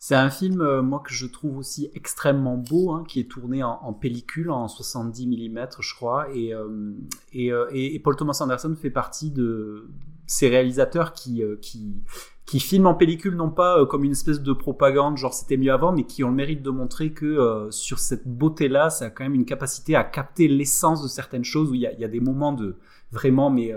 C'est 0.02 0.16
un 0.16 0.30
film, 0.30 0.62
euh, 0.62 0.82
moi, 0.82 1.04
que 1.06 1.14
je 1.14 1.26
trouve 1.26 1.58
aussi 1.58 1.92
extrêmement 1.94 2.56
beau, 2.56 2.92
hein, 2.92 3.04
qui 3.06 3.20
est 3.20 3.30
tourné 3.30 3.64
en, 3.64 3.92
pellicule, 3.92 4.50
en 4.50 4.70
70 4.70 5.28
mm, 5.28 5.68
je 5.82 5.94
crois. 5.94 6.28
Et, 6.34 6.54
euh, 6.54 6.94
euh, 7.36 7.68
et, 7.74 8.00
Paul 8.00 8.16
Thomas 8.16 8.38
Anderson 8.40 8.74
fait 8.82 8.92
partie 8.92 9.30
de 9.30 9.90
ces 10.26 10.48
réalisateurs 10.48 11.12
qui, 11.12 11.44
qui, 11.62 12.02
qui 12.46 12.62
filment 12.62 12.88
en 12.88 12.94
pellicule, 12.94 13.36
non 13.36 13.50
pas 13.50 13.86
comme 13.88 14.06
une 14.06 14.14
espèce 14.14 14.42
de 14.42 14.54
propagande, 14.54 15.18
genre 15.18 15.34
c'était 15.34 15.58
mieux 15.58 15.74
avant, 15.74 15.92
mais 15.92 16.06
qui 16.06 16.24
ont 16.24 16.30
le 16.30 16.36
mérite 16.36 16.62
de 16.62 16.70
montrer 16.70 17.12
que 17.12 17.68
sur 17.72 18.00
cette 18.00 18.28
beauté-là, 18.28 18.92
ça 18.92 19.06
a 19.06 19.10
quand 19.10 19.24
même 19.24 19.34
une 19.34 19.46
capacité 19.46 19.96
à 19.96 20.04
capter 20.06 20.48
l'essence 20.48 21.04
de 21.04 21.10
certaines 21.10 21.44
choses, 21.44 21.72
où 21.72 21.74
il 21.74 21.82
y 21.82 21.88
a, 21.88 22.08
des 22.08 22.20
moments 22.20 22.54
de 22.54 22.78
vraiment, 23.12 23.50
mais 23.50 23.74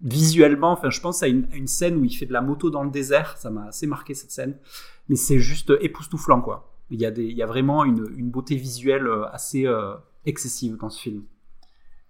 visuellement, 0.00 0.72
enfin, 0.72 0.90
je 0.90 1.00
pense 1.00 1.22
à 1.22 1.28
une, 1.28 1.66
scène 1.66 1.96
où 1.96 2.04
il 2.04 2.14
fait 2.14 2.26
de 2.26 2.32
la 2.32 2.42
moto 2.42 2.70
dans 2.70 2.82
le 2.82 2.90
désert. 2.90 3.36
Ça 3.38 3.50
m'a 3.50 3.66
assez 3.66 3.86
marqué 3.86 4.14
cette 4.14 4.30
scène. 4.30 4.56
Mais 5.08 5.16
c'est 5.16 5.38
juste 5.38 5.72
époustouflant, 5.80 6.40
quoi. 6.40 6.70
Il 6.90 7.00
y 7.00 7.06
a, 7.06 7.10
des, 7.10 7.24
il 7.24 7.36
y 7.36 7.42
a 7.42 7.46
vraiment 7.46 7.84
une, 7.84 8.30
beauté 8.30 8.56
visuelle 8.56 9.06
euh, 9.06 9.26
assez 9.30 9.66
euh, 9.66 9.94
excessive 10.26 10.76
dans 10.76 10.90
ce 10.90 11.00
film. 11.00 11.24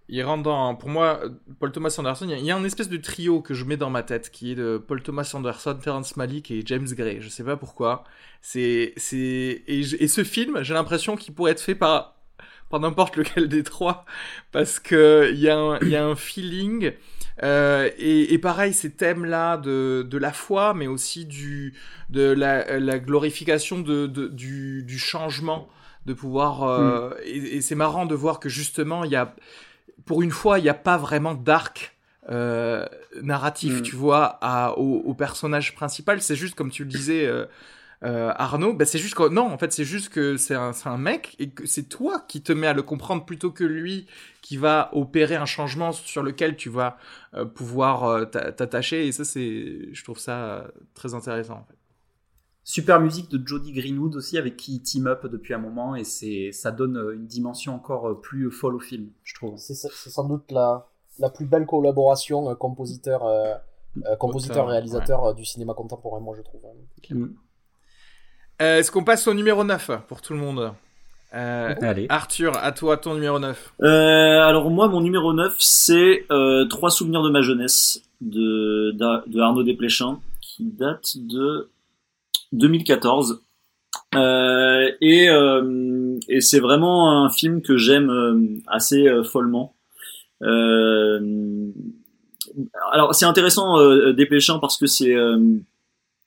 Il 0.07 0.21
rentre 0.23 0.43
dans, 0.43 0.75
pour 0.75 0.89
moi, 0.89 1.19
Paul 1.59 1.71
Thomas 1.71 1.95
Anderson, 1.97 2.27
il 2.29 2.45
y, 2.45 2.51
a, 2.51 2.55
un 2.55 2.63
espèce 2.63 2.89
de 2.89 2.97
trio 2.97 3.41
que 3.41 3.55
je 3.55 3.65
mets 3.65 3.77
dans 3.77 3.89
ma 3.89 4.03
tête, 4.03 4.29
qui 4.29 4.51
est 4.51 4.55
de 4.55 4.77
Paul 4.77 5.01
Thomas 5.01 5.31
Anderson, 5.33 5.79
Terrence 5.81 6.15
Malick 6.15 6.51
et 6.51 6.61
James 6.65 6.87
Gray. 6.91 7.21
Je 7.21 7.29
sais 7.29 7.43
pas 7.43 7.57
pourquoi. 7.57 8.03
C'est, 8.41 8.93
c'est, 8.97 9.63
et, 9.65 10.07
ce 10.07 10.23
film, 10.23 10.61
j'ai 10.61 10.75
l'impression 10.75 11.15
qu'il 11.15 11.33
pourrait 11.33 11.53
être 11.53 11.61
fait 11.61 11.73
par, 11.73 12.15
par 12.69 12.79
n'importe 12.79 13.15
lequel 13.15 13.47
des 13.49 13.63
trois, 13.63 14.05
parce 14.51 14.79
que 14.79 15.31
il 15.31 15.39
y 15.39 15.45
y 15.45 15.95
a 15.95 16.05
un 16.05 16.15
feeling, 16.15 16.91
euh, 17.43 17.89
et, 17.97 18.33
et, 18.33 18.37
pareil, 18.37 18.73
ces 18.73 18.91
thèmes-là 18.91 19.57
de, 19.57 20.07
de 20.09 20.17
la 20.17 20.31
foi, 20.31 20.73
mais 20.73 20.87
aussi 20.87 21.25
du, 21.25 21.73
de 22.09 22.31
la, 22.31 22.79
la 22.79 22.99
glorification 22.99 23.79
de, 23.79 24.07
de 24.07 24.27
du, 24.27 24.83
du, 24.83 24.97
changement, 24.97 25.67
de 26.05 26.13
pouvoir. 26.13 26.63
Euh, 26.63 27.09
mm. 27.09 27.13
Et, 27.25 27.55
et 27.57 27.61
c'est 27.61 27.75
marrant 27.75 28.05
de 28.05 28.15
voir 28.15 28.39
que 28.39 28.47
justement, 28.47 29.03
il 29.03 29.11
y 29.11 29.15
a, 29.15 29.35
pour 30.05 30.21
une 30.21 30.31
fois, 30.31 30.59
il 30.59 30.63
n'y 30.63 30.69
a 30.69 30.75
pas 30.75 30.97
vraiment 30.97 31.33
d'arc. 31.33 31.91
Euh, 32.27 32.87
narratif, 33.21 33.81
mm. 33.81 33.81
tu 33.83 33.95
vois, 33.95 34.39
à, 34.41 34.79
au, 34.79 35.03
au, 35.05 35.13
personnage 35.13 35.75
principal. 35.75 36.23
C'est 36.23 36.35
juste 36.35 36.55
comme 36.55 36.71
tu 36.71 36.83
le 36.83 36.89
disais, 36.89 37.29
euh, 38.05 38.31
Arnaud, 38.35 38.73
bah, 38.73 38.85
c'est 38.85 38.99
juste 38.99 39.15
que 39.15 39.27
non, 39.27 39.51
en 39.51 39.57
fait, 39.57 39.73
c'est 39.73 39.83
juste 39.83 40.09
que 40.09 40.37
c'est 40.37 40.55
un, 40.55 40.71
un 40.85 40.97
mec 40.97 41.35
et 41.39 41.49
que 41.49 41.65
c'est 41.65 41.89
toi 41.89 42.23
qui 42.27 42.41
te 42.41 42.53
mets 42.53 42.67
à 42.67 42.73
le 42.73 42.83
comprendre 42.83 43.25
plutôt 43.25 43.51
que 43.51 43.63
lui 43.63 44.07
qui 44.41 44.57
va 44.57 44.89
opérer 44.93 45.35
un 45.35 45.45
changement 45.45 45.91
sur 45.91 46.21
lequel 46.21 46.55
tu 46.55 46.69
vas 46.69 46.97
euh, 47.33 47.45
pouvoir 47.45 48.03
euh, 48.03 48.25
t'attacher. 48.25 49.07
Et 49.07 49.11
ça, 49.11 49.25
c'est, 49.25 49.91
je 49.91 50.03
trouve 50.03 50.19
ça 50.19 50.67
très 50.93 51.13
intéressant. 51.13 51.55
En 51.55 51.65
fait. 51.65 51.77
Super 52.63 52.99
musique 52.99 53.29
de 53.29 53.45
Jody 53.45 53.73
Greenwood 53.73 54.15
aussi, 54.15 54.37
avec 54.37 54.57
qui 54.57 54.75
il 54.75 54.81
team 54.81 55.07
up 55.07 55.25
depuis 55.25 55.53
un 55.53 55.59
moment, 55.59 55.95
et 55.95 56.03
c'est, 56.03 56.51
ça 56.51 56.71
donne 56.71 56.97
une 57.13 57.27
dimension 57.27 57.75
encore 57.75 58.21
plus 58.21 58.49
folle 58.51 58.75
au 58.75 58.79
film, 58.79 59.09
je 59.23 59.35
trouve. 59.35 59.57
C'est, 59.57 59.75
sans 59.75 60.27
doute 60.27 60.51
la, 60.51 60.87
la 61.19 61.29
plus 61.29 61.45
belle 61.45 61.65
collaboration 61.65 62.49
euh, 62.49 62.55
compositeur, 62.55 63.25
euh, 63.25 63.55
compositeur 64.19 64.67
réalisateur 64.67 65.23
ouais. 65.23 65.33
du 65.33 65.45
cinéma 65.45 65.73
contemporain, 65.73 66.19
moi 66.19 66.35
je 66.35 66.41
trouve. 66.41 66.61
Mm. 67.09 67.35
Euh, 68.61 68.79
Est-ce 68.79 68.91
qu'on 68.91 69.03
passe 69.03 69.27
au 69.27 69.33
numéro 69.33 69.63
9 69.63 69.91
pour 70.07 70.21
tout 70.21 70.33
le 70.33 70.39
monde 70.39 70.71
euh, 71.33 71.75
Allez. 71.81 72.05
Arthur, 72.09 72.53
à 72.57 72.71
toi 72.71 72.97
ton 72.97 73.13
numéro 73.15 73.39
9. 73.39 73.73
Euh, 73.81 73.85
alors 74.41 74.69
moi, 74.69 74.87
mon 74.87 75.01
numéro 75.01 75.33
9, 75.33 75.53
c'est 75.59 76.25
euh, 76.31 76.65
Trois 76.65 76.89
souvenirs 76.89 77.21
de 77.23 77.29
ma 77.29 77.41
jeunesse 77.41 78.01
de, 78.21 78.91
de, 78.91 79.29
de 79.29 79.39
Arnaud 79.41 79.63
Desplechin, 79.63 80.19
qui 80.41 80.63
date 80.63 81.17
de 81.17 81.69
2014. 82.53 83.41
Euh, 84.15 84.89
et, 85.01 85.29
euh, 85.29 86.17
et 86.29 86.39
c'est 86.41 86.59
vraiment 86.59 87.25
un 87.25 87.29
film 87.29 87.61
que 87.61 87.75
j'aime 87.75 88.09
euh, 88.09 88.39
assez 88.67 89.05
follement. 89.31 89.73
alors 92.91 93.13
c'est 93.13 93.25
intéressant 93.25 93.77
Desplechin 94.13 94.59
parce 94.59 94.77
que 94.77 94.85
c'est 94.85 95.13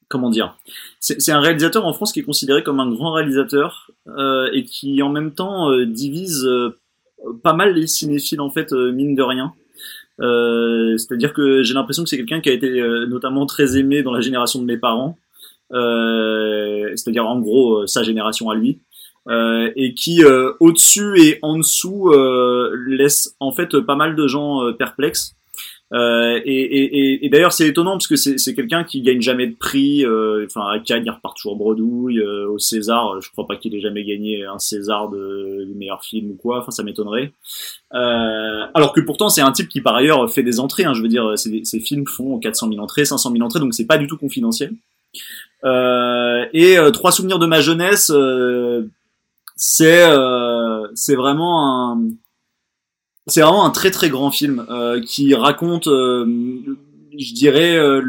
comment 0.08 0.30
dire 0.30 0.56
C'est 1.00 1.32
un 1.32 1.40
réalisateur 1.40 1.86
en 1.86 1.92
France 1.92 2.12
qui 2.12 2.20
est 2.20 2.24
considéré 2.24 2.62
comme 2.62 2.80
un 2.80 2.90
grand 2.90 3.12
réalisateur 3.12 3.90
euh, 4.08 4.48
et 4.52 4.64
qui 4.64 5.02
en 5.02 5.10
même 5.10 5.32
temps 5.32 5.70
euh, 5.70 5.86
divise 5.86 6.44
euh, 6.44 6.78
pas 7.42 7.52
mal 7.52 7.74
les 7.74 7.86
cinéphiles 7.86 8.40
en 8.40 8.50
fait 8.50 8.72
mine 8.72 9.14
de 9.14 9.22
rien. 9.22 9.52
C'est-à-dire 10.20 11.32
que 11.32 11.62
j'ai 11.62 11.74
l'impression 11.74 12.02
que 12.02 12.08
c'est 12.08 12.16
quelqu'un 12.16 12.40
qui 12.40 12.48
a 12.48 12.52
été 12.52 12.82
notamment 13.08 13.46
très 13.46 13.76
aimé 13.76 14.02
dans 14.02 14.10
la 14.10 14.20
génération 14.20 14.60
de 14.60 14.64
mes 14.64 14.76
parents. 14.76 15.16
C'est-à-dire 15.70 17.26
en 17.26 17.38
gros 17.38 17.86
sa 17.86 18.02
génération 18.02 18.50
à 18.50 18.56
lui. 18.56 18.80
et 19.30 19.94
qui 19.94 20.24
au-dessus 20.58 21.20
et 21.20 21.38
en 21.42 21.58
dessous 21.58 22.12
laisse 22.86 23.36
en 23.38 23.52
fait 23.52 23.78
pas 23.80 23.94
mal 23.94 24.16
de 24.16 24.26
gens 24.26 24.72
perplexes 24.72 25.37
euh, 25.94 26.38
et, 26.44 26.52
et, 26.52 27.24
et 27.24 27.28
d'ailleurs, 27.30 27.52
c'est 27.52 27.66
étonnant 27.66 27.92
parce 27.92 28.06
que 28.06 28.16
c'est 28.16 28.54
quelqu'un 28.54 28.84
qui 28.84 29.00
gagne 29.00 29.22
jamais 29.22 29.46
de 29.46 29.54
prix. 29.54 30.04
Euh, 30.04 30.44
enfin, 30.46 30.66
à 30.68 30.78
Cannes, 30.80 31.02
il 31.04 31.10
repart 31.10 31.36
toujours 31.36 31.56
bredouille. 31.56 32.18
Euh, 32.18 32.48
au 32.48 32.58
César, 32.58 33.20
je 33.22 33.30
crois 33.30 33.46
pas 33.46 33.56
qu'il 33.56 33.74
ait 33.74 33.80
jamais 33.80 34.04
gagné 34.04 34.44
un 34.44 34.58
César 34.58 35.08
de, 35.08 35.64
du 35.64 35.74
meilleur 35.74 36.04
film 36.04 36.32
ou 36.32 36.34
quoi. 36.34 36.60
Enfin, 36.60 36.70
ça 36.70 36.82
m'étonnerait. 36.82 37.32
alors 37.90 38.92
que 38.92 39.00
pourtant, 39.00 39.28
c'est 39.28 39.40
un 39.40 39.52
type 39.52 39.68
qui 39.68 39.80
par 39.80 39.94
ailleurs 39.94 40.30
fait 40.30 40.42
des 40.42 40.60
entrées. 40.60 40.84
Hein, 40.84 40.92
je 40.92 41.02
veux 41.02 41.08
dire, 41.08 41.38
ses, 41.38 41.80
films 41.80 42.06
font 42.06 42.38
400 42.38 42.68
000 42.68 42.80
entrées, 42.80 43.04
500 43.04 43.32
000 43.32 43.42
entrées, 43.42 43.60
donc 43.60 43.74
c'est 43.74 43.86
pas 43.86 43.98
du 43.98 44.06
tout 44.06 44.18
confidentiel. 44.18 44.72
et 45.64 46.76
trois 46.92 47.12
souvenirs 47.12 47.38
de 47.38 47.46
ma 47.46 47.60
jeunesse, 47.62 48.12
c'est 49.56 50.04
c'est 50.94 51.14
vraiment 51.14 51.92
un 51.92 52.08
c'est 53.28 53.42
vraiment 53.42 53.64
un 53.64 53.70
très 53.70 53.90
très 53.90 54.08
grand 54.08 54.30
film 54.30 54.64
euh, 54.70 55.00
qui 55.00 55.34
raconte, 55.34 55.86
euh, 55.86 56.24
je 57.16 57.34
dirais, 57.34 57.76
euh, 57.76 58.00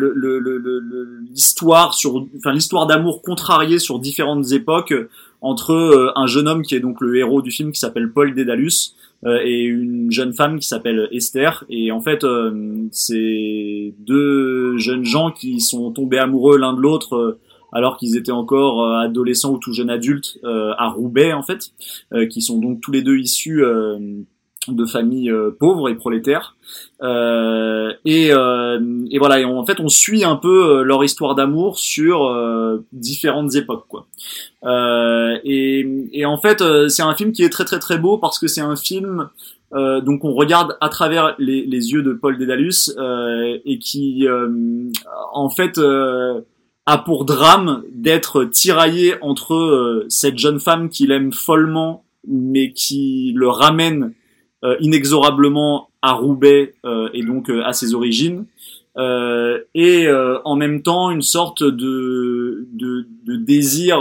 l'histoire 1.30 1.94
sur, 1.94 2.26
enfin 2.38 2.54
l'histoire 2.54 2.88
d'amour 2.88 3.22
contrariée 3.22 3.80
sur 3.80 4.00
différentes 4.00 4.52
époques 4.52 4.94
entre 5.42 6.12
un 6.16 6.28
jeune 6.28 6.48
homme 6.48 6.64
qui 6.64 6.76
est 6.76 6.80
donc 6.80 7.00
le 7.00 7.16
héros 7.18 7.42
du 7.42 7.52
film 7.52 7.72
qui 7.72 7.80
s'appelle 7.80 8.12
Paul 8.12 8.34
Dédalus 8.34 8.94
et 9.26 9.62
une 9.64 10.12
jeune 10.12 10.34
femme 10.34 10.60
qui 10.60 10.68
s'appelle 10.68 11.08
Esther. 11.12 11.64
Et 11.70 11.94
en 11.94 12.02
fait, 12.02 12.26
c'est 12.92 13.94
deux 14.00 14.78
jeunes 14.78 15.06
gens 15.06 15.32
qui 15.32 15.62
sont 15.62 15.92
tombés 15.92 16.18
amoureux 16.18 16.58
l'un 16.58 16.74
de 16.74 16.82
l'autre 16.82 17.38
alors 17.72 17.96
qu'ils 17.96 18.18
étaient 18.18 18.34
encore 18.34 18.86
adolescents 18.98 19.54
ou 19.54 19.60
tout 19.60 19.72
jeunes 19.72 19.90
adultes 19.90 20.40
à 20.44 20.90
Roubaix 20.90 21.32
en 21.32 21.44
fait, 21.44 21.72
qui 22.30 22.42
sont 22.42 22.60
donc 22.60 22.82
tous 22.82 22.92
les 22.92 23.02
deux 23.02 23.18
issus 23.18 23.64
de 24.68 24.86
familles 24.86 25.32
euh, 25.32 25.56
pauvres 25.58 25.90
et 25.90 25.96
prolétaires. 25.96 26.56
Euh, 27.02 27.94
et, 28.06 28.30
euh, 28.32 28.80
et, 29.10 29.18
voilà, 29.18 29.40
et 29.40 29.46
en 29.46 29.66
fait, 29.66 29.80
on 29.80 29.88
suit 29.88 30.24
un 30.24 30.36
peu 30.36 30.84
leur 30.84 31.04
histoire 31.04 31.36
d'amour 31.36 31.80
sur 31.80 32.30
différentes 32.92 33.56
époques, 33.56 33.86
quoi. 33.88 34.08
Et, 35.44 36.10
et, 36.12 36.26
en 36.26 36.38
fait, 36.38 36.64
c'est 36.90 37.02
un 37.02 37.16
film 37.16 37.32
qui 37.32 37.44
est 37.44 37.50
très 37.50 37.66
très 37.66 37.80
très 37.80 37.98
beau 37.98 38.18
parce 38.18 38.40
que 38.40 38.48
c'est 38.48 38.62
un 38.62 38.76
film 38.76 39.30
donc 39.72 40.26
on 40.26 40.34
regarde 40.34 40.78
à 40.82 40.90
travers 40.90 41.36
les, 41.38 41.64
les 41.64 41.92
yeux 41.92 42.02
de 42.02 42.12
Paul 42.14 42.40
Dédalus 42.40 42.92
et 43.66 43.78
qui 43.78 44.28
en 45.32 45.50
fait 45.52 45.80
a 46.88 46.98
pour 46.98 47.26
drame 47.26 47.84
d'être 47.94 48.46
tiraillé 48.46 49.14
entre 49.22 50.06
cette 50.10 50.40
jeune 50.40 50.60
femme 50.60 50.90
qu'il 50.90 51.12
aime 51.12 51.32
follement 51.32 52.04
mais 52.28 52.74
qui 52.74 53.32
le 53.36 53.48
ramène 53.48 54.04
euh, 54.04 54.19
inexorablement 54.80 55.90
à 56.02 56.14
Roubaix 56.14 56.76
euh, 56.86 57.10
et 57.14 57.24
donc 57.24 57.50
euh, 57.50 57.64
à 57.64 57.74
ses 57.74 57.94
origines. 57.94 58.46
et 59.76 60.08
en 60.44 60.56
même 60.56 60.82
temps 60.82 61.10
une 61.10 61.22
sorte 61.22 61.64
de, 61.64 62.68
de, 62.74 63.08
de 63.26 63.36
désir 63.36 64.00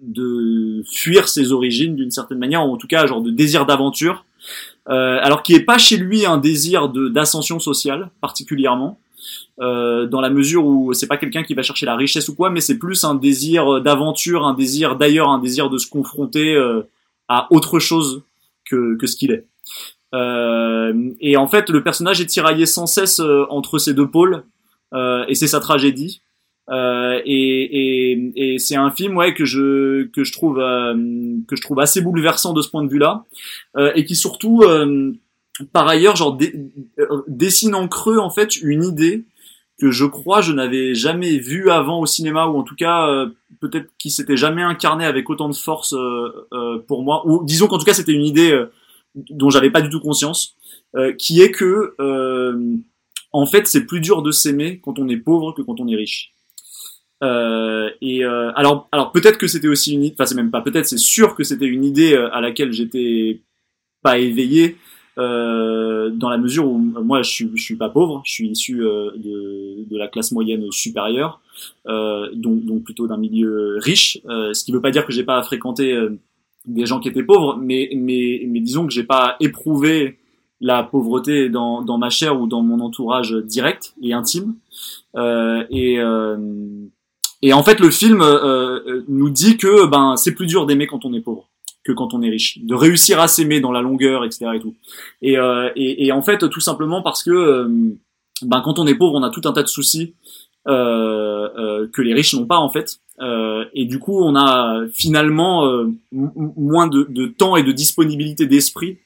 de 0.00 0.82
fuir 0.90 1.28
ses 1.28 1.52
origines 1.52 1.94
d'une 1.94 2.10
certaine 2.10 2.38
manière, 2.38 2.66
ou 2.66 2.72
en 2.72 2.76
tout 2.76 2.86
cas 2.86 3.06
genre 3.06 3.22
de 3.22 3.30
désir 3.30 3.66
d'aventure, 3.66 4.24
euh, 4.88 5.18
alors 5.22 5.42
qui 5.42 5.54
est 5.54 5.64
pas 5.64 5.78
chez 5.78 5.96
lui 5.96 6.24
un 6.24 6.38
désir 6.38 6.88
d'ascension 6.88 7.58
sociale 7.58 8.10
particulièrement, 8.20 8.98
euh, 9.60 10.06
dans 10.06 10.20
la 10.20 10.30
mesure 10.30 10.64
où 10.64 10.92
c'est 10.94 11.06
pas 11.06 11.18
quelqu'un 11.18 11.42
qui 11.42 11.54
va 11.54 11.62
chercher 11.62 11.86
la 11.86 11.96
richesse 11.96 12.28
ou 12.28 12.34
quoi, 12.34 12.48
mais 12.50 12.60
c'est 12.60 12.78
plus 12.78 13.04
un 13.04 13.14
désir 13.14 13.82
d'aventure, 13.82 14.46
un 14.46 14.54
désir 14.54 14.96
d'ailleurs, 14.96 15.28
un 15.28 15.38
désir 15.38 15.68
de 15.68 15.78
se 15.78 15.88
confronter 15.88 16.56
à 17.28 17.48
autre 17.50 17.78
chose 17.78 18.22
que, 18.68 18.96
que 18.96 19.06
ce 19.06 19.16
qu'il 19.16 19.32
est. 19.32 19.46
Euh, 20.14 21.10
et 21.20 21.36
en 21.36 21.48
fait, 21.48 21.70
le 21.70 21.82
personnage 21.82 22.20
est 22.20 22.26
tiraillé 22.26 22.66
sans 22.66 22.86
cesse 22.86 23.20
euh, 23.20 23.44
entre 23.50 23.78
ces 23.78 23.94
deux 23.94 24.08
pôles, 24.08 24.44
euh, 24.92 25.24
et 25.28 25.34
c'est 25.34 25.48
sa 25.48 25.60
tragédie. 25.60 26.22
Euh, 26.70 27.20
et, 27.26 28.12
et, 28.12 28.32
et 28.36 28.58
c'est 28.58 28.76
un 28.76 28.90
film 28.90 29.18
ouais 29.18 29.34
que 29.34 29.44
je 29.44 30.04
que 30.04 30.24
je 30.24 30.32
trouve 30.32 30.56
que 30.56 31.56
je 31.56 31.60
trouve 31.60 31.78
assez 31.78 32.00
bouleversant 32.00 32.54
de 32.54 32.62
ce 32.62 32.70
point 32.70 32.82
de 32.82 32.88
vue-là 32.88 33.24
et 33.94 34.06
qui 34.06 34.16
surtout 34.16 34.62
par 35.74 35.86
ailleurs 35.86 36.16
genre 36.16 36.38
dessine 37.28 37.74
en 37.74 37.86
creux 37.86 38.16
en 38.16 38.30
fait 38.30 38.56
une 38.56 38.82
idée 38.82 39.26
que 39.80 39.90
je 39.90 40.04
crois 40.04 40.40
je 40.40 40.52
n'avais 40.52 40.94
jamais 40.94 41.38
vue 41.38 41.70
avant 41.70 42.00
au 42.00 42.06
cinéma 42.06 42.46
ou 42.46 42.56
en 42.56 42.62
tout 42.62 42.76
cas 42.76 43.26
peut-être 43.60 43.90
qui 43.98 44.10
s'était 44.10 44.36
jamais 44.36 44.62
incarné 44.62 45.04
avec 45.04 45.28
autant 45.30 45.48
de 45.48 45.54
force 45.54 45.94
pour 46.86 47.02
moi 47.02 47.26
ou 47.26 47.44
disons 47.44 47.66
qu'en 47.66 47.78
tout 47.78 47.84
cas 47.84 47.94
c'était 47.94 48.12
une 48.12 48.24
idée 48.24 48.66
dont 49.14 49.50
j'avais 49.50 49.70
pas 49.70 49.80
du 49.80 49.88
tout 49.88 50.00
conscience, 50.00 50.56
euh, 50.96 51.12
qui 51.12 51.40
est 51.40 51.50
que 51.50 51.94
euh, 52.00 52.76
en 53.32 53.46
fait 53.46 53.66
c'est 53.66 53.84
plus 53.84 54.00
dur 54.00 54.22
de 54.22 54.30
s'aimer 54.30 54.80
quand 54.80 54.98
on 54.98 55.08
est 55.08 55.16
pauvre 55.16 55.52
que 55.52 55.62
quand 55.62 55.80
on 55.80 55.88
est 55.88 55.96
riche. 55.96 56.32
Euh, 57.22 57.90
et 58.00 58.24
euh, 58.24 58.52
alors, 58.54 58.88
alors 58.92 59.12
peut-être 59.12 59.38
que 59.38 59.46
c'était 59.46 59.68
aussi 59.68 59.94
une 59.94 60.04
idée, 60.04 60.14
enfin 60.14 60.26
c'est 60.26 60.34
même 60.34 60.50
pas 60.50 60.60
peut-être, 60.60 60.86
c'est 60.86 60.98
sûr 60.98 61.34
que 61.34 61.44
c'était 61.44 61.66
une 61.66 61.84
idée 61.84 62.12
euh, 62.14 62.32
à 62.34 62.40
laquelle 62.40 62.72
j'étais 62.72 63.42
pas 64.02 64.18
éveillé 64.18 64.76
euh, 65.18 66.10
dans 66.10 66.28
la 66.28 66.38
mesure 66.38 66.66
où 66.66 66.78
moi 66.78 67.22
je 67.22 67.30
suis, 67.30 67.50
je 67.54 67.62
suis 67.62 67.76
pas 67.76 67.88
pauvre, 67.88 68.22
je 68.24 68.32
suis 68.32 68.48
issu 68.48 68.78
de, 68.78 69.88
de 69.88 69.96
la 69.96 70.08
classe 70.08 70.32
moyenne 70.32 70.70
supérieure, 70.70 71.40
donc, 71.86 72.64
donc 72.64 72.84
plutôt 72.84 73.06
d'un 73.06 73.16
milieu 73.16 73.78
riche, 73.78 74.20
ce 74.24 74.64
qui 74.64 74.72
veut 74.72 74.80
pas 74.80 74.90
dire 74.90 75.06
que 75.06 75.12
j'ai 75.12 75.24
pas 75.24 75.42
fréquenté 75.42 75.96
des 76.66 76.86
gens 76.86 77.00
qui 77.00 77.08
étaient 77.08 77.22
pauvres, 77.22 77.58
mais, 77.60 77.90
mais, 77.94 78.44
mais 78.48 78.60
disons 78.60 78.86
que 78.86 78.92
j'ai 78.92 79.04
pas 79.04 79.36
éprouvé 79.40 80.18
la 80.60 80.82
pauvreté 80.82 81.50
dans, 81.50 81.82
dans 81.82 81.98
ma 81.98 82.10
chair 82.10 82.40
ou 82.40 82.46
dans 82.46 82.62
mon 82.62 82.80
entourage 82.80 83.32
direct 83.32 83.94
et 84.02 84.12
intime. 84.14 84.54
Euh, 85.14 85.64
et, 85.70 86.00
euh, 86.00 86.36
et 87.42 87.52
en 87.52 87.62
fait, 87.62 87.80
le 87.80 87.90
film 87.90 88.22
euh, 88.22 88.80
euh, 88.86 89.04
nous 89.08 89.30
dit 89.30 89.56
que 89.58 89.86
ben 89.86 90.16
c'est 90.16 90.34
plus 90.34 90.46
dur 90.46 90.66
d'aimer 90.66 90.86
quand 90.86 91.04
on 91.04 91.12
est 91.12 91.20
pauvre 91.20 91.48
que 91.84 91.92
quand 91.92 92.14
on 92.14 92.22
est 92.22 92.30
riche, 92.30 92.58
de 92.62 92.74
réussir 92.74 93.20
à 93.20 93.28
s'aimer 93.28 93.60
dans 93.60 93.72
la 93.72 93.82
longueur, 93.82 94.24
etc. 94.24 94.46
Et 94.54 94.60
tout. 94.60 94.74
Et, 95.22 95.38
euh, 95.38 95.70
et, 95.76 96.06
et, 96.06 96.12
en 96.12 96.22
fait, 96.22 96.48
tout 96.48 96.60
simplement 96.60 97.02
parce 97.02 97.22
que 97.22 97.68
ben 98.42 98.62
quand 98.62 98.78
on 98.78 98.86
est 98.86 98.94
pauvre, 98.94 99.14
on 99.14 99.22
a 99.22 99.30
tout 99.30 99.42
un 99.44 99.52
tas 99.52 99.62
de 99.62 99.68
soucis 99.68 100.14
que 100.66 102.02
les 102.02 102.14
riches 102.14 102.34
n'ont 102.34 102.46
pas 102.46 102.58
en 102.58 102.70
fait. 102.70 102.98
Euh, 103.20 103.64
et 103.74 103.84
du 103.84 103.98
coup, 103.98 104.18
on 104.20 104.34
a 104.34 104.86
finalement 104.92 105.66
euh, 105.66 105.86
moins 106.12 106.88
de, 106.88 107.06
de, 107.08 107.26
temps 107.26 107.56
et 107.56 107.62
de 107.62 107.70
disponibilité 107.72 108.46
d'esprit 108.46 108.98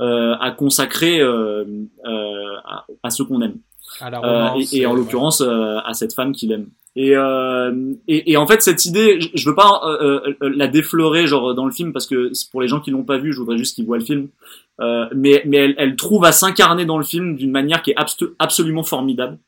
euh, 0.00 0.34
à 0.40 0.50
consacrer 0.50 1.20
euh, 1.20 1.64
euh, 2.06 2.56
à, 2.64 2.86
à, 3.02 3.10
ce 3.10 3.22
qu'on 3.22 3.42
aime. 3.42 3.58
et, 4.56 4.78
et, 4.78 4.86
en 4.86 4.94
l'occurrence 4.94 5.42
à 5.42 5.92
cette 5.92 6.14
femme 6.14 6.32
qu'il 6.32 6.52
aime. 6.52 6.68
Et, 6.96 7.12
et, 8.08 8.32
et, 8.32 8.36
en 8.36 8.46
fait, 8.46 8.62
cette 8.62 8.84
idée, 8.84 9.20
je, 9.20 9.48
veux 9.48 9.54
pas 9.54 9.80
la 10.40 10.66
déflorer 10.66 11.26
genre 11.26 11.54
dans 11.54 11.64
le 11.64 11.72
film 11.72 11.92
parce 11.92 12.06
que 12.06 12.32
pour 12.50 12.60
les 12.60 12.68
gens 12.68 12.80
qui 12.80 12.90
l'ont 12.90 13.04
pas 13.04 13.18
vu, 13.18 13.32
je 13.32 13.38
voudrais 13.38 13.56
juste 13.56 13.76
qu'ils 13.76 13.86
voient 13.86 13.98
le 13.98 14.04
film. 14.04 14.28
mais 15.14 15.42
mais 15.46 15.56
elle, 15.56 15.74
elle, 15.78 15.94
trouve 15.94 16.24
à 16.24 16.32
s'incarner 16.32 16.84
dans 16.84 16.98
le 16.98 17.04
film 17.04 17.36
d'une 17.36 17.52
manière 17.52 17.82
qui 17.82 17.92
est 17.92 17.96
absolument 18.40 18.82
formidable. 18.82 19.38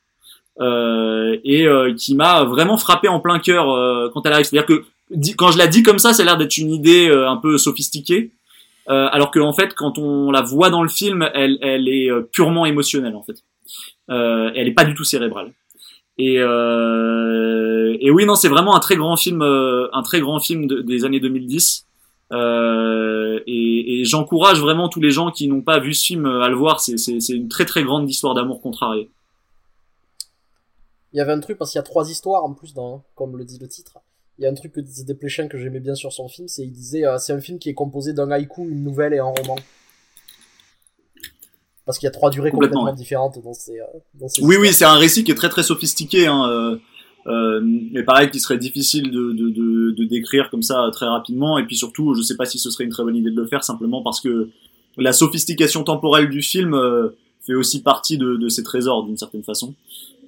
Euh, 0.60 1.38
et 1.44 1.66
euh, 1.66 1.94
qui 1.94 2.14
m'a 2.14 2.44
vraiment 2.44 2.76
frappé 2.76 3.08
en 3.08 3.20
plein 3.20 3.38
cœur 3.38 3.70
euh, 3.70 4.10
quand 4.12 4.26
elle 4.26 4.34
arrive. 4.34 4.44
C'est-à-dire 4.44 4.66
que 4.66 4.84
quand 5.36 5.50
je 5.50 5.56
la 5.56 5.66
dis 5.66 5.82
comme 5.82 5.98
ça, 5.98 6.12
ça 6.12 6.22
a 6.22 6.26
l'air 6.26 6.36
d'être 6.36 6.58
une 6.58 6.70
idée 6.70 7.10
un 7.10 7.36
peu 7.36 7.58
sophistiquée, 7.58 8.30
alors 8.86 9.30
qu'en 9.30 9.48
en 9.48 9.52
fait, 9.52 9.74
quand 9.74 9.98
on 9.98 10.30
la 10.30 10.40
voit 10.40 10.70
dans 10.70 10.82
le 10.82 10.88
film, 10.88 11.28
elle, 11.34 11.58
elle 11.60 11.86
est 11.86 12.08
purement 12.32 12.64
émotionnelle 12.64 13.14
en 13.14 13.22
fait. 13.22 13.44
elle 14.08 14.68
est 14.68 14.72
pas 14.72 14.84
du 14.84 14.94
tout 14.94 15.04
cérébrale. 15.04 15.52
Et, 16.18 16.36
et 16.36 18.10
oui, 18.10 18.26
non, 18.26 18.34
c'est 18.34 18.48
vraiment 18.48 18.74
un 18.76 18.80
très 18.80 18.96
grand 18.96 19.16
film, 19.16 19.42
un 19.42 20.02
très 20.02 20.20
grand 20.20 20.40
film 20.40 20.66
des 20.66 21.04
années 21.04 21.20
2010. 21.20 21.86
Euh, 22.32 23.40
et, 23.46 24.00
et 24.00 24.04
j'encourage 24.04 24.60
vraiment 24.60 24.88
tous 24.88 25.00
les 25.00 25.10
gens 25.10 25.30
qui 25.30 25.48
n'ont 25.48 25.60
pas 25.60 25.78
vu 25.78 25.92
ce 25.92 26.06
film 26.06 26.26
à 26.26 26.48
le 26.48 26.56
voir. 26.56 26.80
C'est 26.80 26.96
une 27.28 27.48
très 27.48 27.64
très 27.64 27.82
grande 27.82 28.08
histoire 28.08 28.34
d'amour 28.34 28.60
contrarié. 28.60 29.10
Il 31.12 31.18
y 31.18 31.20
avait 31.20 31.32
un 31.32 31.40
truc, 31.40 31.58
parce 31.58 31.72
qu'il 31.72 31.78
y 31.78 31.80
a 31.80 31.84
trois 31.84 32.10
histoires 32.10 32.42
en 32.44 32.54
plus, 32.54 32.72
dans, 32.72 33.04
comme 33.14 33.36
le 33.36 33.44
dit 33.44 33.58
le 33.58 33.68
titre. 33.68 33.98
Il 34.38 34.44
y 34.44 34.46
a 34.46 34.50
un 34.50 34.54
truc 34.54 34.72
que 34.72 34.80
disait 34.80 35.04
Desplechin 35.04 35.46
que 35.46 35.58
j'aimais 35.58 35.80
bien 35.80 35.94
sur 35.94 36.10
son 36.10 36.26
film, 36.26 36.48
c'est 36.48 36.62
il 36.62 36.72
disait 36.72 37.06
euh, 37.06 37.18
c'est 37.18 37.34
un 37.34 37.40
film 37.40 37.58
qui 37.58 37.68
est 37.68 37.74
composé 37.74 38.14
d'un 38.14 38.30
haïku, 38.30 38.62
une 38.62 38.82
nouvelle 38.82 39.12
et 39.12 39.18
un 39.18 39.24
roman. 39.24 39.56
Parce 41.84 41.98
qu'il 41.98 42.06
y 42.06 42.08
a 42.08 42.12
trois 42.12 42.30
durées 42.30 42.50
complètement, 42.50 42.92
différentes 42.92 43.38
dans 43.42 43.52
ces, 43.52 43.80
euh, 43.80 44.26
Oui, 44.42 44.56
oui, 44.60 44.72
c'est 44.72 44.84
un 44.84 44.94
récit 44.94 45.24
qui 45.24 45.32
est 45.32 45.36
très 45.36 45.48
très 45.48 45.62
sophistiqué. 45.62 46.26
Hein, 46.26 46.48
euh, 46.48 46.76
Euh, 47.26 47.60
mais 47.92 48.02
pareil, 48.02 48.30
qui 48.30 48.40
serait 48.40 48.58
difficile 48.58 49.10
de, 49.10 49.32
de, 49.32 49.48
de, 49.50 49.90
de, 49.92 50.04
décrire 50.04 50.50
comme 50.50 50.62
ça 50.62 50.88
très 50.92 51.06
rapidement. 51.06 51.58
Et 51.58 51.64
puis 51.64 51.76
surtout, 51.76 52.14
je 52.14 52.22
sais 52.22 52.36
pas 52.36 52.46
si 52.46 52.58
ce 52.58 52.70
serait 52.70 52.84
une 52.84 52.90
très 52.90 53.04
bonne 53.04 53.16
idée 53.16 53.30
de 53.30 53.40
le 53.40 53.46
faire, 53.46 53.62
simplement 53.62 54.02
parce 54.02 54.20
que 54.20 54.48
la 54.96 55.12
sophistication 55.12 55.84
temporelle 55.84 56.28
du 56.28 56.42
film 56.42 56.74
euh, 56.74 57.10
fait 57.46 57.54
aussi 57.54 57.82
partie 57.82 58.18
de, 58.18 58.36
de 58.36 58.48
ses 58.48 58.62
trésors 58.62 59.04
d'une 59.04 59.16
certaine 59.16 59.42
façon. 59.42 59.74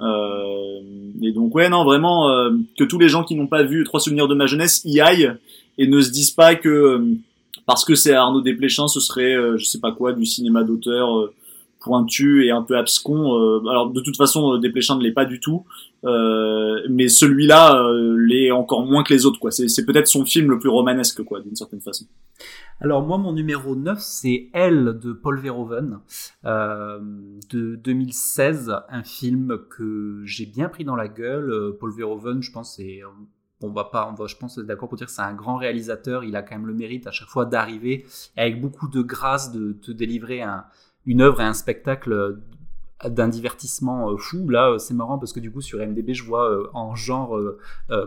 Euh, 0.01 0.81
et 1.23 1.33
donc 1.33 1.55
ouais, 1.55 1.69
non, 1.69 1.85
vraiment 1.85 2.29
euh, 2.29 2.51
que 2.79 2.85
tous 2.85 2.99
les 2.99 3.09
gens 3.09 3.25
qui 3.25 3.35
n'ont 3.37 3.47
pas 3.47 3.63
vu 3.63 3.85
Trois 3.85 4.01
souvenirs 4.01 4.29
de 4.29 4.35
ma 4.35 4.47
jeunesse 4.47 4.81
y 4.85 5.01
aillent 5.01 5.33
et 5.79 5.87
ne 5.87 6.01
se 6.01 6.11
disent 6.11 6.33
pas 6.33 6.55
que 6.55 6.69
euh, 6.69 7.05
parce 7.67 7.85
que 7.85 7.95
c'est 7.95 8.13
Arnaud 8.13 8.41
Desplechin, 8.41 8.89
ce 8.89 9.01
serait 9.01 9.35
je 9.57 9.65
sais 9.65 9.79
pas 9.79 9.93
quoi 9.93 10.13
du 10.13 10.27
cinéma 10.27 10.65
d'auteur 10.65 11.31
pointu 11.85 12.47
et 12.47 12.51
un 12.51 12.63
peu 12.63 12.77
abscon. 12.77 13.61
alors 13.69 13.91
de 13.91 14.01
toute 14.01 14.17
façon, 14.17 14.59
Desplechin 14.59 14.97
ne 14.97 15.03
l'est 15.03 15.13
pas 15.13 15.27
du 15.27 15.39
tout. 15.39 15.65
Euh, 16.05 16.83
mais 16.91 17.09
celui-là 17.09 17.83
euh, 17.83 18.17
l'est 18.19 18.51
encore 18.51 18.85
moins 18.85 19.03
que 19.03 19.15
les 19.15 19.25
autres 19.25 19.41
quoi. 19.41 19.51
C'est 19.51 19.87
peut-être 19.87 20.07
son 20.07 20.27
film 20.27 20.51
le 20.51 20.59
plus 20.59 20.69
romanesque 20.69 21.23
quoi 21.23 21.41
d'une 21.41 21.57
certaine 21.57 21.81
façon. 21.81 22.05
Alors 22.81 23.03
moi 23.07 23.17
mon 23.17 23.33
numéro 23.33 23.75
9 23.75 23.99
c'est 24.01 24.51
Elle 24.53 24.99
de 25.03 25.13
Paul 25.13 25.41
Verhoeven 25.41 26.01
euh, 26.45 27.01
de 27.51 27.77
2016, 27.77 28.75
un 28.91 29.03
film 29.03 29.59
que 29.71 30.21
j'ai 30.25 30.45
bien 30.45 30.69
pris 30.69 30.85
dans 30.85 30.97
la 30.97 31.09
gueule. 31.09 31.51
Euh, 31.51 31.77
Paul 31.79 31.93
Verhoeven, 31.95 32.43
je 32.43 32.53
pense 32.53 32.77
c'est 32.77 33.01
on 33.63 33.71
va 33.71 33.85
pas, 33.85 34.11
on 34.11 34.15
va, 34.15 34.27
je 34.27 34.37
pense, 34.37 34.59
d'accord 34.59 34.91
pour 34.91 34.99
dire 34.99 35.07
que 35.07 35.13
c'est 35.13 35.23
un 35.23 35.33
grand 35.33 35.57
réalisateur. 35.57 36.23
Il 36.23 36.37
a 36.37 36.43
quand 36.43 36.57
même 36.57 36.67
le 36.67 36.75
mérite 36.75 37.07
à 37.07 37.13
chaque 37.13 37.29
fois 37.29 37.47
d'arriver 37.47 38.05
avec 38.37 38.61
beaucoup 38.61 38.89
de 38.89 39.01
grâce 39.01 39.53
de 39.53 39.73
te 39.73 39.91
délivrer 39.91 40.43
un, 40.43 40.67
une 41.07 41.21
œuvre 41.21 41.41
et 41.41 41.45
un 41.45 41.53
spectacle 41.53 42.41
d'un 43.09 43.29
divertissement 43.29 44.11
euh, 44.11 44.17
fou. 44.17 44.49
Là, 44.49 44.71
euh, 44.71 44.79
c'est 44.79 44.95
marrant 44.95 45.19
parce 45.19 45.33
que 45.33 45.41
du 45.41 45.51
coup, 45.51 45.61
sur 45.61 45.79
MDB, 45.79 46.15
je 46.15 46.25
vois 46.25 46.51
euh, 46.51 46.69
en 46.73 46.95
genre 46.95 47.39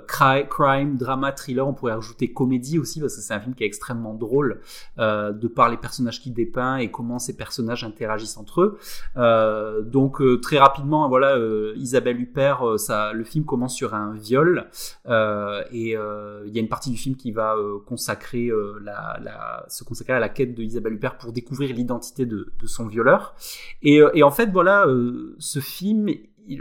crime, 0.08 0.98
drama, 0.98 1.32
thriller, 1.32 1.68
on 1.68 1.74
pourrait 1.74 1.94
ajouter 1.94 2.32
comédie 2.32 2.80
aussi 2.80 3.00
parce 3.00 3.16
que 3.16 3.22
c'est 3.22 3.34
un 3.34 3.40
film 3.40 3.54
qui 3.54 3.64
est 3.64 3.68
extrêmement 3.68 4.14
drôle 4.14 4.62
de 4.98 5.48
par 5.48 5.70
les 5.70 5.78
personnages 5.78 6.22
qu'il 6.22 6.34
dépeint 6.34 6.78
et 6.78 6.90
comment 6.92 7.20
ces 7.20 7.36
personnages 7.36 7.84
interagissent 7.84 8.38
entre 8.38 8.62
eux. 8.62 9.84
donc, 9.84 10.22
très 10.42 10.58
rapidement, 10.58 11.08
voilà, 11.10 11.38
Isabelle 11.76 12.20
Huppert, 12.20 12.80
ça, 12.80 13.14
le 13.14 13.24
film 13.24 13.46
commence 13.46 13.76
sur 13.76 13.94
un 13.94 14.14
viol 14.14 14.68
et 15.08 15.92
il 15.92 16.52
y 16.54 16.58
a 16.58 16.62
une 16.62 16.70
partie 16.70 16.92
du 16.92 16.98
film 16.98 17.16
qui 17.16 17.32
va 17.32 17.56
consacrer 17.86 18.50
la, 18.84 19.66
se 19.68 19.84
consacrer 19.84 20.14
à 20.14 20.20
la 20.20 20.30
quête 20.30 20.56
de 20.56 20.64
Isabelle 20.64 20.94
Huppert 20.94 21.18
pour 21.18 21.32
découvrir 21.32 21.74
l'identité 21.76 22.26
de, 22.26 22.52
son 22.66 22.88
violeur. 22.88 23.36
Et 23.84 24.24
en 24.24 24.32
fait, 24.32 24.50
voilà, 24.52 24.77
euh, 24.86 25.36
ce 25.40 25.60
film, 25.60 26.10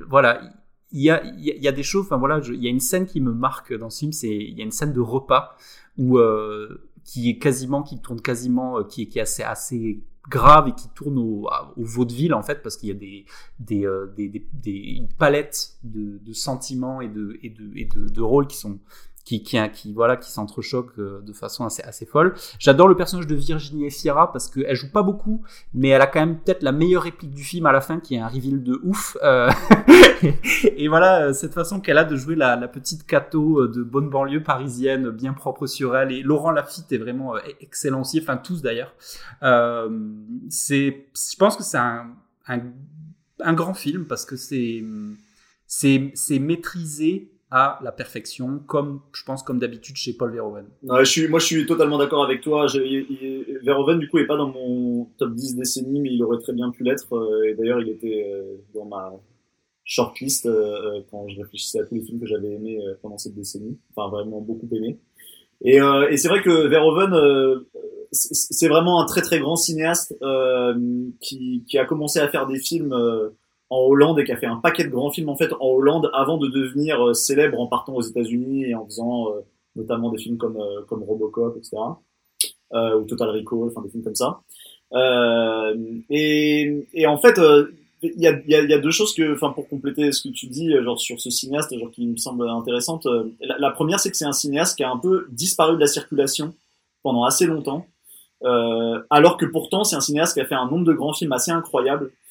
voilà, 0.08 0.40
il 0.92 1.02
y 1.02 1.10
a, 1.10 1.22
il 1.24 1.44
y 1.44 1.68
a 1.68 1.72
des 1.72 1.82
choses, 1.82 2.06
enfin 2.06 2.16
voilà, 2.16 2.40
il 2.44 2.62
y 2.62 2.66
a 2.66 2.70
une 2.70 2.80
scène 2.80 3.06
qui 3.06 3.20
me 3.20 3.32
marque 3.32 3.74
dans 3.74 3.90
ce 3.90 4.00
film, 4.00 4.12
c'est 4.12 4.34
il 4.34 4.56
y 4.56 4.60
a 4.60 4.64
une 4.64 4.70
scène 4.70 4.92
de 4.92 5.00
repas 5.00 5.56
où 5.98 6.18
euh, 6.18 6.88
qui 7.04 7.28
est 7.28 7.38
quasiment, 7.38 7.82
qui 7.82 8.00
tourne 8.00 8.20
quasiment, 8.20 8.78
euh, 8.78 8.84
qui 8.84 9.02
est, 9.02 9.06
qui 9.06 9.18
est 9.18 9.22
assez 9.22 9.42
assez 9.42 10.04
grave 10.28 10.68
et 10.68 10.72
qui 10.72 10.88
tourne 10.88 11.18
au, 11.18 11.48
au 11.76 11.84
vaudeville 11.84 12.34
en 12.34 12.42
fait 12.42 12.60
parce 12.62 12.76
qu'il 12.76 12.88
y 12.88 12.92
a 12.92 12.94
des 12.94 13.26
des, 13.60 13.86
des, 14.16 14.46
des, 14.52 14.72
une 14.72 15.08
palette 15.08 15.76
de, 15.84 16.18
de, 16.18 16.32
sentiments 16.32 17.00
et 17.00 17.08
de 17.08 17.38
et 17.42 17.50
de, 17.50 17.70
et 17.76 17.84
de, 17.84 18.08
de 18.08 18.20
rôles 18.22 18.48
qui 18.48 18.56
sont 18.56 18.80
qui, 19.26 19.42
qui, 19.42 19.58
qui 19.72 19.92
voilà, 19.92 20.16
qui 20.16 20.30
s'entrechoquent 20.30 20.98
euh, 21.00 21.20
de 21.20 21.32
façon 21.32 21.64
assez, 21.66 21.82
assez 21.82 22.06
folle. 22.06 22.34
J'adore 22.60 22.86
le 22.86 22.96
personnage 22.96 23.26
de 23.26 23.34
Virginie 23.34 23.86
Efira 23.86 24.32
parce 24.32 24.48
qu'elle 24.48 24.76
joue 24.76 24.90
pas 24.90 25.02
beaucoup, 25.02 25.42
mais 25.74 25.88
elle 25.88 26.00
a 26.00 26.06
quand 26.06 26.20
même 26.20 26.38
peut-être 26.38 26.62
la 26.62 26.70
meilleure 26.70 27.02
réplique 27.02 27.32
du 27.32 27.42
film 27.42 27.66
à 27.66 27.72
la 27.72 27.80
fin, 27.80 27.98
qui 27.98 28.14
est 28.14 28.20
un 28.20 28.28
reveal 28.28 28.62
de 28.62 28.80
ouf. 28.84 29.16
Euh, 29.24 29.50
et 30.76 30.86
voilà, 30.86 31.24
euh, 31.24 31.32
cette 31.32 31.54
façon 31.54 31.80
qu'elle 31.80 31.98
a 31.98 32.04
de 32.04 32.14
jouer 32.14 32.36
la, 32.36 32.56
petite 32.68 33.04
cato 33.04 33.66
de 33.66 33.82
bonne 33.82 34.08
banlieue 34.08 34.44
parisienne, 34.44 35.10
bien 35.10 35.32
propre 35.32 35.66
sur 35.66 35.96
elle. 35.96 36.12
Et 36.12 36.22
Laurent 36.22 36.52
Lafitte 36.52 36.92
est 36.92 36.98
vraiment 36.98 37.34
excellent 37.60 38.02
aussi, 38.02 38.20
enfin 38.20 38.36
tous 38.36 38.62
d'ailleurs. 38.62 38.94
C'est, 40.48 41.06
je 41.14 41.36
pense 41.36 41.56
que 41.56 41.64
c'est 41.64 41.78
un, 41.78 42.12
un, 42.46 42.60
un 43.40 43.52
grand 43.54 43.74
film 43.74 44.04
parce 44.04 44.24
que 44.24 44.36
c'est, 44.36 44.84
c'est, 45.66 46.12
c'est 46.14 46.38
maîtrisé 46.38 47.32
à 47.50 47.78
la 47.82 47.92
perfection, 47.92 48.58
comme 48.66 49.00
je 49.12 49.22
pense 49.24 49.42
comme 49.42 49.58
d'habitude 49.58 49.96
chez 49.96 50.12
Paul 50.12 50.32
Verhoeven. 50.32 50.66
je 50.82 51.04
suis, 51.04 51.28
moi 51.28 51.38
je 51.38 51.44
suis 51.44 51.66
totalement 51.66 51.96
d'accord 51.96 52.24
avec 52.24 52.40
toi. 52.40 52.66
Verhoeven 53.62 53.98
du 54.00 54.08
coup 54.08 54.18
est 54.18 54.26
pas 54.26 54.36
dans 54.36 54.48
mon 54.48 55.04
top 55.16 55.32
10 55.32 55.54
décennies, 55.54 56.00
mais 56.00 56.12
il 56.12 56.22
aurait 56.24 56.40
très 56.40 56.52
bien 56.52 56.70
pu 56.70 56.82
l'être. 56.82 57.12
Euh, 57.14 57.48
et 57.48 57.54
d'ailleurs 57.54 57.80
il 57.80 57.88
était 57.88 58.26
euh, 58.28 58.56
dans 58.74 58.84
ma 58.84 59.12
shortlist 59.84 60.46
euh, 60.46 61.02
quand 61.10 61.28
je 61.28 61.40
réfléchissais 61.40 61.78
à 61.78 61.84
tous 61.84 61.94
les 61.94 62.00
films 62.00 62.18
que 62.18 62.26
j'avais 62.26 62.52
aimés 62.52 62.80
pendant 63.00 63.18
cette 63.18 63.34
décennie. 63.34 63.78
Enfin 63.94 64.10
vraiment 64.10 64.40
beaucoup 64.40 64.68
aimé. 64.72 64.98
Et, 65.62 65.78
c'est 66.16 66.28
vrai 66.28 66.42
que 66.42 66.66
Verhoeven 66.66 67.64
c'est 68.10 68.68
vraiment 68.68 69.00
un 69.00 69.06
très 69.06 69.22
très 69.22 69.38
grand 69.38 69.56
cinéaste 69.56 70.16
qui, 71.20 71.78
a 71.78 71.84
commencé 71.84 72.18
à 72.18 72.28
faire 72.28 72.48
des 72.48 72.58
films 72.58 72.92
en 73.68 73.78
Hollande 73.80 74.20
et 74.20 74.24
qui 74.24 74.32
a 74.32 74.36
fait 74.36 74.46
un 74.46 74.56
paquet 74.56 74.84
de 74.84 74.90
grands 74.90 75.10
films 75.10 75.28
en 75.28 75.36
fait 75.36 75.52
en 75.54 75.66
Hollande 75.66 76.10
avant 76.14 76.38
de 76.38 76.48
devenir 76.48 77.04
euh, 77.04 77.14
célèbre 77.14 77.60
en 77.60 77.66
partant 77.66 77.94
aux 77.94 78.02
États-Unis 78.02 78.64
et 78.66 78.74
en 78.74 78.84
faisant 78.86 79.28
euh, 79.30 79.40
notamment 79.74 80.10
des 80.10 80.18
films 80.18 80.36
comme 80.36 80.56
euh, 80.56 80.82
comme 80.88 81.02
Robocop 81.02 81.56
etc 81.56 81.76
ou 82.72 83.04
Total 83.04 83.30
Recall 83.30 83.68
enfin 83.68 83.82
des 83.82 83.90
films 83.90 84.04
comme 84.04 84.14
ça. 84.14 84.40
Et, 86.10 86.86
et 86.92 87.06
en 87.06 87.18
fait 87.18 87.40
il 88.02 88.20
y 88.20 88.26
a, 88.26 88.32
y, 88.46 88.68
y 88.68 88.74
a 88.74 88.78
deux 88.78 88.90
choses 88.90 89.14
que 89.14 89.34
enfin 89.34 89.50
pour 89.50 89.68
compléter 89.68 90.12
ce 90.12 90.28
que 90.28 90.32
tu 90.32 90.46
dis 90.46 90.72
genre 90.82 91.00
sur 91.00 91.20
ce 91.20 91.30
cinéaste 91.30 91.76
genre 91.78 91.90
qui 91.90 92.06
me 92.06 92.16
semble 92.16 92.48
intéressante 92.48 93.06
la, 93.40 93.58
la 93.58 93.70
première 93.70 93.98
c'est 94.00 94.10
que 94.10 94.16
c'est 94.16 94.26
un 94.26 94.32
cinéaste 94.32 94.76
qui 94.76 94.84
a 94.84 94.90
un 94.90 94.98
peu 94.98 95.26
disparu 95.30 95.76
de 95.76 95.80
la 95.80 95.86
circulation 95.86 96.54
pendant 97.02 97.24
assez 97.24 97.46
longtemps. 97.46 97.86
Alors 99.10 99.36
que 99.36 99.46
pourtant 99.46 99.84
c'est 99.84 99.96
un 99.96 100.00
cinéaste 100.00 100.34
qui 100.34 100.40
a 100.40 100.46
fait 100.46 100.54
un 100.54 100.68
nombre 100.68 100.84
de 100.84 100.92
grands 100.92 101.14
films 101.14 101.32
assez 101.32 101.50
incroyables. 101.50 102.10
euh, 102.10 102.25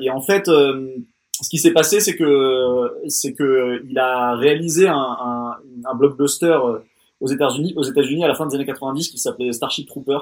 et 0.00 0.10
en 0.10 0.20
fait, 0.20 0.48
euh, 0.48 0.94
ce 1.42 1.48
qui 1.48 1.58
s'est 1.58 1.72
passé, 1.72 2.00
c'est 2.00 2.16
que 2.16 2.92
c'est 3.08 3.34
que 3.34 3.82
il 3.88 3.98
a 3.98 4.34
réalisé 4.36 4.88
un, 4.88 4.94
un, 4.94 5.56
un 5.84 5.94
blockbuster 5.94 6.46
euh, 6.46 6.78
aux 7.20 7.28
États-Unis, 7.28 7.74
aux 7.76 7.82
États-Unis 7.82 8.24
à 8.24 8.28
la 8.28 8.34
fin 8.34 8.46
des 8.46 8.54
années 8.54 8.66
90 8.66 9.08
qui 9.08 9.18
s'appelait 9.18 9.52
Starship 9.52 9.86
Trooper. 9.86 10.18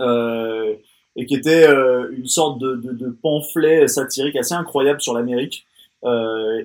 Euh, 0.00 0.74
et 1.18 1.24
qui 1.24 1.34
était 1.34 1.66
euh, 1.66 2.12
une 2.14 2.26
sorte 2.26 2.60
de, 2.60 2.76
de, 2.76 2.92
de, 2.92 3.08
pamphlet 3.08 3.88
satirique 3.88 4.36
assez 4.36 4.52
incroyable 4.52 5.00
sur 5.00 5.14
l'Amérique 5.14 5.66
euh, 6.04 6.62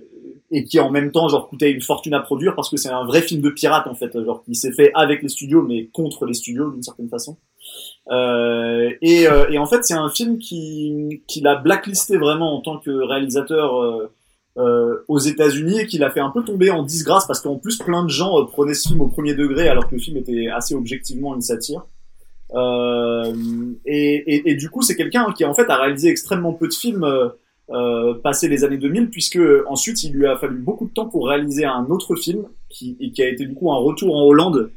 et 0.51 0.65
qui 0.65 0.77
en 0.81 0.91
même 0.91 1.11
temps 1.13 1.29
genre 1.29 1.47
coûtait 1.47 1.71
une 1.71 1.81
fortune 1.81 2.13
à 2.13 2.19
produire 2.19 2.53
parce 2.53 2.69
que 2.69 2.75
c'est 2.75 2.89
un 2.89 3.05
vrai 3.05 3.21
film 3.21 3.39
de 3.39 3.49
pirate 3.49 3.87
en 3.87 3.95
fait 3.95 4.11
genre 4.25 4.43
qui 4.43 4.55
s'est 4.55 4.73
fait 4.73 4.91
avec 4.93 5.23
les 5.23 5.29
studios 5.29 5.61
mais 5.61 5.85
contre 5.85 6.25
les 6.25 6.33
studios 6.33 6.69
d'une 6.69 6.83
certaine 6.83 7.07
façon 7.07 7.37
euh, 8.09 8.91
et, 9.01 9.27
euh, 9.27 9.49
et, 9.49 9.57
en 9.57 9.65
fait, 9.65 9.83
c'est 9.83 9.93
un 9.93 10.09
film 10.09 10.39
qui, 10.39 11.21
qui 11.27 11.41
l'a 11.41 11.55
blacklisté 11.55 12.17
vraiment 12.17 12.57
en 12.57 12.61
tant 12.61 12.79
que 12.79 12.89
réalisateur 12.89 13.81
euh, 13.81 14.11
euh 14.57 14.97
aux 15.07 15.19
États-Unis 15.19 15.79
et 15.79 15.87
qui 15.87 15.97
l'a 15.97 16.09
fait 16.09 16.19
un 16.19 16.29
peu 16.29 16.43
tomber 16.43 16.71
en 16.71 16.83
disgrâce 16.83 17.25
parce 17.25 17.39
qu'en 17.39 17.57
plus, 17.57 17.77
plein 17.77 18.03
de 18.03 18.09
gens 18.09 18.43
prenaient 18.45 18.73
ce 18.73 18.89
film 18.89 19.01
au 19.01 19.07
premier 19.07 19.33
degré 19.33 19.69
alors 19.69 19.87
que 19.87 19.95
le 19.95 20.01
film 20.01 20.17
était 20.17 20.47
assez 20.47 20.75
objectivement 20.75 21.35
une 21.35 21.41
satire. 21.41 21.85
Et, 22.53 24.23
et, 24.27 24.49
et, 24.51 24.55
du 24.55 24.69
coup, 24.69 24.81
c'est 24.81 24.95
quelqu'un 24.95 25.31
qui 25.31 25.45
en 25.45 25.53
fait 25.53 25.69
a 25.69 25.77
réalisé 25.77 26.09
extrêmement 26.09 26.53
peu 26.53 26.67
de 26.67 26.73
films 26.73 27.05
euh, 27.73 28.15
passé 28.15 28.49
les 28.49 28.65
années 28.65 28.77
2000, 28.77 29.09
puisque 29.09 29.39
ensuite 29.67 30.03
il 30.03 30.11
lui 30.11 30.27
a 30.27 30.35
fallu 30.35 30.57
beaucoup 30.57 30.87
de 30.87 30.93
temps 30.93 31.07
pour 31.07 31.27
réaliser 31.27 31.63
un 31.63 31.85
autre 31.89 32.15
film 32.15 32.43
qui, 32.72 32.95
qui 33.11 33.22
a 33.22 33.30
été 33.30 33.45
du 33.45 33.53
coup 33.53 33.72
un 33.72 33.78
retour 33.78 34.15
en 34.15 34.24
Hollande, 34.24 34.72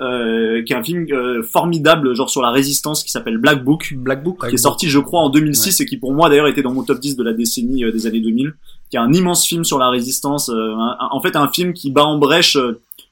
euh, 0.00 0.62
qui 0.62 0.72
est 0.72 0.76
un 0.76 0.82
film 0.82 1.06
euh, 1.10 1.42
formidable, 1.42 2.14
genre 2.14 2.30
sur 2.30 2.42
la 2.42 2.50
résistance, 2.50 3.02
qui 3.02 3.10
s'appelle 3.10 3.38
Black 3.38 3.64
Book, 3.64 3.94
Black 3.96 4.22
Book, 4.22 4.48
qui 4.48 4.54
est 4.54 4.58
sorti 4.58 4.88
je 4.88 4.98
crois 4.98 5.20
en 5.20 5.30
2006 5.30 5.80
et 5.80 5.86
qui 5.86 5.96
pour 5.96 6.12
moi 6.12 6.28
d'ailleurs 6.28 6.48
était 6.48 6.62
dans 6.62 6.72
mon 6.72 6.82
top 6.82 7.00
10 7.00 7.16
de 7.16 7.22
la 7.22 7.32
décennie 7.32 7.84
euh, 7.84 7.92
des 7.92 8.06
années 8.06 8.20
2000, 8.20 8.54
qui 8.90 8.96
est 8.96 9.00
un 9.00 9.12
immense 9.12 9.46
film 9.46 9.64
sur 9.64 9.78
la 9.78 9.88
résistance, 9.90 10.50
en 10.50 11.20
fait 11.20 11.36
un 11.36 11.48
film 11.48 11.72
qui 11.72 11.90
bat 11.90 12.04
en 12.04 12.18
brèche 12.18 12.56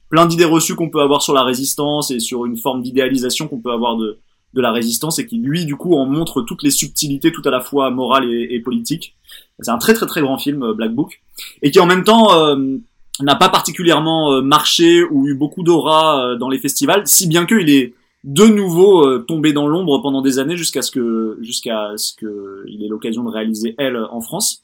plein 0.09 0.26
d'idées 0.26 0.45
reçues 0.45 0.74
qu'on 0.74 0.91
peut 0.91 1.01
avoir 1.01 1.22
sur 1.22 1.35
la 1.35 1.43
résistance 1.43 2.11
et 2.11 2.20
sur 2.20 2.47
une 2.47 2.57
forme 2.57 2.82
d'idéalisation 2.82 3.49
qu'on 3.49 3.61
peut 3.61 3.72
avoir 3.72 3.97
de 3.97 4.18
de 4.55 4.61
la 4.61 4.72
résistance 4.72 5.18
et 5.18 5.26
qui 5.26 5.39
lui 5.39 5.66
du 5.66 5.76
coup 5.76 5.95
en 5.97 6.07
montre 6.07 6.43
toutes 6.43 6.62
les 6.62 6.70
subtilités 6.70 7.32
tout 7.32 7.43
à 7.45 7.51
la 7.51 7.61
fois 7.61 7.91
morales 7.91 8.30
et, 8.30 8.55
et 8.55 8.61
politiques. 8.61 9.16
C'est 9.61 9.70
un 9.70 9.78
très 9.78 9.95
très 9.95 10.07
très 10.07 10.20
grand 10.20 10.39
film 10.39 10.62
euh, 10.62 10.74
Black 10.74 10.95
Book. 10.95 11.20
Et 11.62 11.70
qui 11.70 11.80
en 11.80 11.87
même 11.87 12.05
temps 12.05 12.32
euh, 12.35 12.76
n'a 13.20 13.34
pas 13.34 13.48
particulièrement 13.48 14.32
euh, 14.32 14.42
marché 14.42 15.02
ou 15.04 15.26
eu 15.28 15.34
beaucoup 15.34 15.62
d'aura 15.62 16.36
dans 16.38 16.48
les 16.48 16.58
festivals, 16.58 17.02
si 17.06 17.26
bien 17.26 17.46
qu'il 17.46 17.70
est 17.70 17.94
de 18.24 18.44
nouveau 18.46 19.18
tombé 19.18 19.52
dans 19.52 19.66
l'ombre 19.66 19.98
pendant 20.00 20.22
des 20.22 20.38
années 20.38 20.56
jusqu'à 20.56 20.80
ce 20.80 20.90
que 20.90 21.36
jusqu'à 21.42 21.92
ce 21.96 22.14
que 22.14 22.64
il 22.66 22.82
ait 22.82 22.88
l'occasion 22.88 23.22
de 23.22 23.28
réaliser 23.28 23.74
elle 23.76 23.98
en 23.98 24.22
France. 24.22 24.62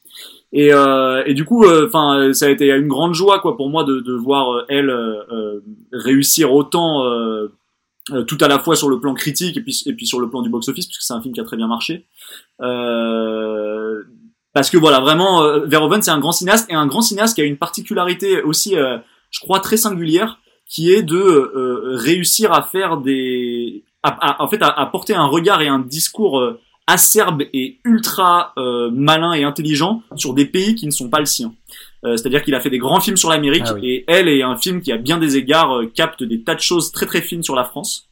Et, 0.52 0.72
euh, 0.72 1.22
et 1.26 1.34
du 1.34 1.44
coup, 1.44 1.66
enfin, 1.86 2.32
ça 2.32 2.46
a 2.46 2.48
été 2.48 2.70
une 2.70 2.88
grande 2.88 3.12
joie 3.12 3.38
quoi 3.40 3.58
pour 3.58 3.68
moi 3.68 3.84
de, 3.84 4.00
de 4.00 4.14
voir 4.14 4.64
elle 4.68 4.90
réussir 5.92 6.54
autant 6.54 7.04
euh, 8.12 8.24
tout 8.24 8.38
à 8.40 8.48
la 8.48 8.58
fois 8.58 8.76
sur 8.76 8.88
le 8.88 8.98
plan 8.98 9.14
critique 9.14 9.56
et 9.56 9.60
puis, 9.60 9.82
et 9.86 9.92
puis 9.92 10.06
sur 10.06 10.20
le 10.20 10.28
plan 10.28 10.42
du 10.42 10.48
box-office, 10.48 10.86
puisque 10.86 11.02
c'est 11.02 11.12
un 11.12 11.20
film 11.20 11.34
qui 11.34 11.40
a 11.40 11.44
très 11.44 11.56
bien 11.56 11.68
marché. 11.68 12.06
Euh, 12.60 14.02
parce 14.52 14.70
que 14.70 14.76
voilà, 14.76 15.00
vraiment, 15.00 15.42
euh, 15.42 15.60
Verhoeven, 15.66 16.02
c'est 16.02 16.10
un 16.10 16.18
grand 16.18 16.32
cinéaste 16.32 16.68
et 16.70 16.74
un 16.74 16.86
grand 16.86 17.02
cinéaste 17.02 17.36
qui 17.36 17.40
a 17.40 17.44
une 17.44 17.56
particularité 17.56 18.42
aussi, 18.42 18.76
euh, 18.76 18.98
je 19.30 19.40
crois, 19.40 19.60
très 19.60 19.76
singulière, 19.76 20.38
qui 20.68 20.92
est 20.92 21.02
de 21.02 21.16
euh, 21.16 21.96
réussir 21.96 22.52
à 22.52 22.62
faire 22.62 22.96
des, 22.96 23.84
en 24.02 24.48
fait, 24.48 24.62
à, 24.62 24.86
porter 24.86 25.14
un 25.14 25.26
regard 25.26 25.62
et 25.62 25.68
un 25.68 25.78
discours 25.78 26.42
acerbe 26.86 27.42
et 27.52 27.78
ultra 27.84 28.54
malin 28.92 29.32
et 29.32 29.44
intelligent 29.44 30.02
sur 30.16 30.32
des 30.32 30.46
pays 30.46 30.74
qui 30.74 30.86
ne 30.86 30.90
sont 30.90 31.08
pas 31.08 31.18
le 31.18 31.26
sien. 31.26 31.52
C'est-à-dire 32.02 32.42
qu'il 32.42 32.54
a 32.54 32.60
fait 32.60 32.70
des 32.70 32.78
grands 32.78 33.00
films 33.00 33.16
sur 33.16 33.30
l'Amérique 33.30 33.64
ah 33.66 33.74
et 33.82 34.04
elle 34.08 34.28
est 34.28 34.42
un 34.42 34.56
film 34.56 34.80
qui, 34.80 34.90
à 34.90 34.96
bien 34.96 35.18
des 35.18 35.36
égards, 35.36 35.80
capte 35.94 36.22
des 36.22 36.42
tas 36.42 36.54
de 36.54 36.60
choses 36.60 36.92
très 36.92 37.04
très 37.04 37.20
fines 37.20 37.42
sur 37.42 37.56
la 37.56 37.64
France. 37.64 38.08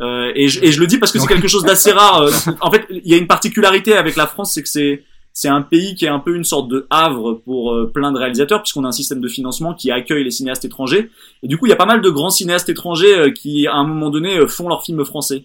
et, 0.00 0.48
je, 0.48 0.64
et 0.64 0.72
je 0.72 0.80
le 0.80 0.86
dis 0.86 0.98
parce 0.98 1.12
que 1.12 1.18
c'est 1.18 1.26
quelque 1.26 1.48
chose 1.48 1.64
d'assez 1.64 1.92
rare. 1.92 2.26
en 2.60 2.70
fait, 2.70 2.86
il 2.90 3.06
y 3.06 3.14
a 3.14 3.18
une 3.18 3.28
particularité 3.28 3.94
avec 3.94 4.16
la 4.16 4.26
France, 4.26 4.52
c'est 4.54 4.62
que 4.62 4.68
c'est 4.68 5.04
c'est 5.38 5.46
un 5.48 5.62
pays 5.62 5.94
qui 5.94 6.04
est 6.04 6.08
un 6.08 6.18
peu 6.18 6.34
une 6.34 6.42
sorte 6.42 6.66
de 6.66 6.88
havre 6.90 7.34
pour 7.44 7.72
euh, 7.72 7.86
plein 7.86 8.10
de 8.10 8.18
réalisateurs 8.18 8.60
puisqu'on 8.60 8.82
a 8.82 8.88
un 8.88 8.92
système 8.92 9.20
de 9.20 9.28
financement 9.28 9.72
qui 9.72 9.92
accueille 9.92 10.24
les 10.24 10.32
cinéastes 10.32 10.64
étrangers. 10.64 11.10
Et 11.44 11.46
du 11.46 11.56
coup 11.56 11.66
il 11.66 11.68
y 11.68 11.72
a 11.72 11.76
pas 11.76 11.86
mal 11.86 12.02
de 12.02 12.10
grands 12.10 12.30
cinéastes 12.30 12.68
étrangers 12.68 13.16
euh, 13.16 13.30
qui 13.30 13.68
à 13.68 13.74
un 13.74 13.84
moment 13.86 14.10
donné 14.10 14.36
euh, 14.36 14.48
font 14.48 14.68
leurs 14.68 14.82
films 14.82 15.04
français. 15.04 15.44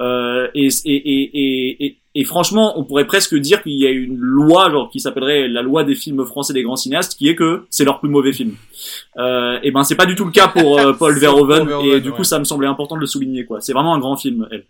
Et, 0.00 0.68
et, 0.86 1.84
et, 1.84 1.98
et, 2.14 2.24
franchement 2.24 2.78
on 2.78 2.84
pourrait 2.84 3.06
presque 3.06 3.34
dire 3.36 3.62
qu'il 3.62 3.78
y 3.78 3.86
a 3.86 3.90
une 3.90 4.16
loi 4.16 4.70
genre 4.70 4.88
qui 4.88 4.98
s'appellerait 4.98 5.46
la 5.46 5.60
loi 5.60 5.84
des 5.84 5.94
films 5.94 6.24
français 6.24 6.54
des 6.54 6.62
grands 6.62 6.76
cinéastes 6.76 7.14
qui 7.14 7.28
est 7.28 7.36
que 7.36 7.66
c'est 7.68 7.84
leur 7.84 8.00
plus 8.00 8.08
mauvais 8.08 8.32
film. 8.32 8.56
Et 9.18 9.70
ben 9.70 9.84
c'est 9.84 9.94
pas 9.94 10.06
du 10.06 10.14
tout 10.14 10.24
le 10.24 10.32
cas 10.32 10.48
pour 10.48 10.80
Paul 10.98 11.18
Verhoeven. 11.18 11.68
Et 11.84 12.00
du 12.00 12.12
coup 12.12 12.24
ça 12.24 12.38
me 12.38 12.44
semblait 12.44 12.66
important 12.66 12.96
de 12.96 13.02
le 13.02 13.06
souligner 13.06 13.44
quoi. 13.44 13.60
C'est 13.60 13.74
vraiment 13.74 13.94
un 13.94 13.98
grand 13.98 14.16
film 14.16 14.48
elle. 14.50 14.64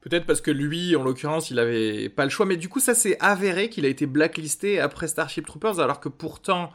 Peut-être 0.00 0.24
parce 0.24 0.40
que 0.40 0.50
lui, 0.50 0.96
en 0.96 1.02
l'occurrence, 1.02 1.50
il 1.50 1.58
avait 1.58 2.08
pas 2.08 2.24
le 2.24 2.30
choix. 2.30 2.46
Mais 2.46 2.56
du 2.56 2.68
coup, 2.68 2.80
ça 2.80 2.94
s'est 2.94 3.18
avéré 3.20 3.68
qu'il 3.68 3.84
a 3.84 3.88
été 3.88 4.06
blacklisté 4.06 4.80
après 4.80 5.08
Starship 5.08 5.44
Troopers, 5.44 5.78
alors 5.78 6.00
que 6.00 6.08
pourtant, 6.08 6.70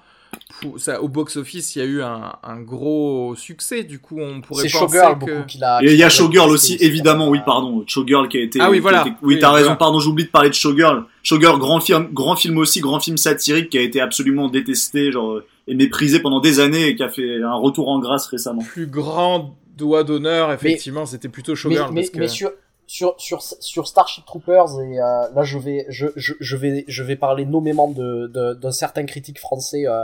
ça, 0.78 1.02
au 1.02 1.08
box-office, 1.08 1.76
il 1.76 1.80
y 1.80 1.82
a 1.82 1.86
eu 1.86 2.02
un, 2.04 2.34
un, 2.44 2.62
gros 2.62 3.34
succès. 3.36 3.84
Du 3.84 3.98
coup, 3.98 4.20
on 4.20 4.42
pourrait 4.42 4.64
penser 4.64 4.78
Showgirl, 4.78 5.14
que... 5.14 5.20
beaucoup 5.20 5.46
qu'il 5.48 5.64
a. 5.64 5.82
Et 5.82 5.94
il 5.94 5.98
y 5.98 6.04
a 6.04 6.10
Showgirl 6.10 6.52
aussi, 6.52 6.78
évidemment. 6.80 7.28
Oui, 7.30 7.40
pardon. 7.44 7.84
Showgirl 7.88 8.28
qui 8.28 8.38
a 8.38 8.42
été. 8.42 8.60
Ah 8.62 8.70
oui, 8.70 8.80
voilà. 8.80 9.06
Oui, 9.24 9.40
t'as 9.40 9.52
raison. 9.52 9.76
Pardon, 9.76 10.00
j'oublie 10.00 10.26
de 10.26 10.30
parler 10.30 10.50
de 10.50 10.56
Showgirl. 10.56 11.06
Showgirl, 11.24 11.58
grand 11.58 11.80
film, 11.80 12.10
grand 12.14 12.36
film 12.36 12.60
aussi, 12.60 12.80
grand 12.80 13.00
film 13.00 13.18
satirique 13.18 13.70
qui 13.70 13.80
a 13.80 13.82
été 13.82 14.02
absolument 14.02 14.50
détesté, 14.50 15.12
genre 15.12 15.42
et 15.68 15.74
méprisé 15.74 16.20
pendant 16.20 16.42
des 16.42 16.60
années 16.60 16.90
et 16.90 16.96
qui 16.96 17.02
a 17.02 17.10
fait 17.10 17.42
un 17.42 17.56
retour 17.56 17.90
en 17.90 18.00
grâce 18.00 18.28
récemment. 18.28 18.62
Plus 18.62 18.86
grand 18.86 19.58
doigt 19.76 20.04
d'honneur, 20.04 20.52
effectivement, 20.52 21.08
c'était 21.08 21.28
plutôt 21.28 21.56
Showgirl. 21.56 21.92
Mais, 21.92 22.02
parce 22.02 22.12
que... 22.12 22.20
mais 22.20 22.28
sur 22.28 22.52
sur 22.88 23.16
sur 23.20 23.42
sur 23.42 23.88
Starship 23.88 24.26
Troopers 24.26 24.80
et 24.82 25.00
euh, 25.00 25.30
là 25.34 25.44
je 25.44 25.58
vais 25.58 25.86
je, 25.90 26.08
je, 26.16 26.34
je, 26.40 26.58
vais 26.58 26.86
je 26.88 27.04
vais 27.04 27.16
parler 27.16 27.46
nommément 27.46 27.90
de 27.90 28.28
d'un 28.54 28.72
certain 28.72 29.06
critique 29.06 29.40
français 29.40 29.88
euh, 29.88 30.04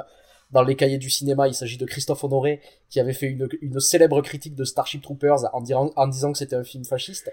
dans 0.52 0.64
les 0.64 0.76
cahiers 0.76 0.98
du 0.98 1.10
cinéma 1.10 1.48
il 1.48 1.54
s'agit 1.54 1.78
de 1.78 1.86
Christophe 1.86 2.24
Honoré 2.24 2.62
qui 2.90 3.00
avait 3.00 3.14
fait 3.14 3.28
une, 3.28 3.48
une 3.62 3.80
célèbre 3.80 4.22
critique 4.22 4.56
de 4.56 4.64
Starship 4.64 5.02
Troopers 5.02 5.54
en, 5.54 5.62
disant 5.62 5.92
en 5.96 6.08
disant 6.08 6.32
que 6.32 6.38
c'était 6.38 6.56
un 6.56 6.64
film 6.64 6.86
fasciste 6.86 7.32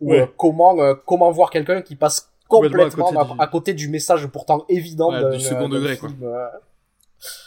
ou 0.00 0.14
euh, 0.14 0.26
comment 0.36 0.76
comment 1.06 1.30
voir 1.30 1.50
quelqu'un 1.50 1.82
qui 1.82 1.96
passe 1.96 2.30
complètement 2.48 3.10
à 3.38 3.46
côté, 3.46 3.74
du... 3.74 3.88
message 3.88 4.26
pourtant 4.28 4.64
évident 4.68 5.30
du 5.30 5.40
second 5.40 5.68
degré 5.68 5.98
quoi. 5.98 6.10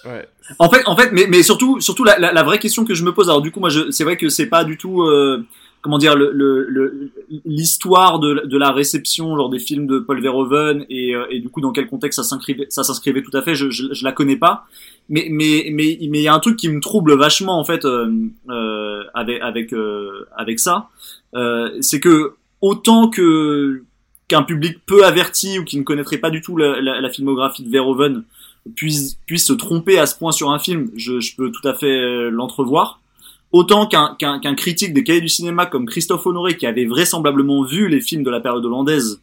Ouais. 0.06 0.28
En 0.60 0.70
fait, 0.70 0.86
en 0.86 0.96
fait, 0.98 1.12
mais, 1.12 1.28
mais 1.28 1.44
surtout, 1.44 1.80
surtout 1.80 2.04
la, 2.04 2.20
la, 2.20 2.34
la, 2.34 2.44
vraie 2.44 2.60
question 2.60 2.84
que 2.84 2.94
je 2.94 3.04
me 3.04 3.14
pose. 3.14 3.30
Alors 3.30 3.42
du 3.42 3.52
coup, 3.52 3.60
moi, 3.60 3.70
c'est 3.92 4.04
vrai 4.04 4.18
que 4.18 4.30
c'est 4.30 4.48
pas 4.48 4.64
du 4.64 4.78
tout, 4.78 5.04
euh, 5.04 5.48
comment 5.82 5.98
dire 5.98 6.16
le 6.16 7.12
l'histoire 7.46 8.20
de, 8.20 8.46
de 8.46 8.58
la 8.58 8.72
réception 8.72 9.36
genre 9.36 9.50
des 9.50 9.60
films 9.60 9.88
de 9.88 10.00
Paul 10.00 10.22
Verhoeven 10.22 10.86
et, 10.90 11.16
euh, 11.16 11.26
et 11.30 11.40
du 11.40 11.50
coup 11.50 11.60
dans 11.60 11.72
quel 11.72 11.88
contexte 11.88 12.18
ça 12.18 12.24
s'inscrivait 12.24 12.68
ça 12.70 12.84
s'inscrivait 12.84 13.24
tout 13.24 13.36
à 13.36 13.42
fait 13.42 13.56
je, 13.56 13.70
je, 13.70 13.94
je, 13.94 14.04
la 14.04 14.12
connais 14.12 14.38
pas. 14.38 14.66
Mais 15.10 15.28
mais 15.30 15.70
mais 15.72 15.98
mais 16.02 16.20
il 16.20 16.24
y 16.24 16.28
a 16.28 16.34
un 16.34 16.40
truc 16.40 16.58
qui 16.58 16.70
me 16.70 16.80
trouble 16.80 17.18
vachement 17.18 17.60
en 17.60 17.66
fait 17.66 17.86
euh, 17.86 18.12
euh 18.50 19.04
avec 19.14 19.42
avec 19.42 19.74
euh, 19.74 20.28
avec 20.38 20.60
ça 20.60 20.90
c'est 21.82 22.00
que 22.00 22.34
autant 22.62 23.10
que 23.10 23.84
qu'un 24.28 24.44
public 24.44 24.78
peu 24.86 25.04
averti 25.04 25.60
ou 25.60 25.66
qui 25.66 25.78
ne 25.78 25.84
connaîtrait 25.84 26.18
pas 26.18 26.30
du 26.30 26.42
tout 26.42 26.56
la, 26.56 26.80
la, 26.80 27.02
la 27.02 27.10
filmographie 27.10 27.64
de 27.64 27.70
Verhoeven 27.70 28.24
puisse 28.76 29.18
puisse 29.26 29.48
se 29.48 29.54
tromper 29.54 29.98
à 29.98 30.06
ce 30.06 30.16
point 30.16 30.32
sur 30.32 30.52
un 30.52 30.60
film 30.60 30.92
je, 30.96 31.20
je 31.20 31.36
peux 31.36 31.52
tout 31.52 31.68
à 31.68 31.74
fait 31.74 32.30
l'entrevoir 32.30 33.01
autant 33.52 33.88
qu'un 33.88 34.56
critique 34.56 34.94
des 34.94 35.04
cahiers 35.04 35.22
du 35.22 35.30
cinéma 35.30 35.66
comme 35.66 35.86
Christophe 35.86 36.26
Honoré, 36.26 36.58
qui 36.58 36.66
avait 36.66 36.86
vraisemblablement 36.86 37.64
vu 37.64 37.88
les 37.88 38.02
films 38.02 38.24
de 38.24 38.30
la 38.30 38.40
période 38.40 38.66
hollandaise 38.66 39.22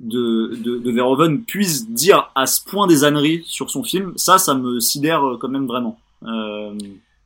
de, 0.00 0.56
de, 0.56 0.78
de 0.78 0.90
Verhoeven, 0.90 1.42
puisse 1.42 1.88
dire 1.88 2.30
à 2.34 2.46
ce 2.46 2.62
point 2.64 2.86
des 2.86 3.04
âneries 3.04 3.42
sur 3.46 3.70
son 3.70 3.82
film, 3.82 4.12
ça, 4.16 4.38
ça 4.38 4.54
me 4.54 4.80
sidère 4.80 5.22
quand 5.40 5.48
même 5.48 5.66
vraiment. 5.66 5.98
Euh... 6.24 6.74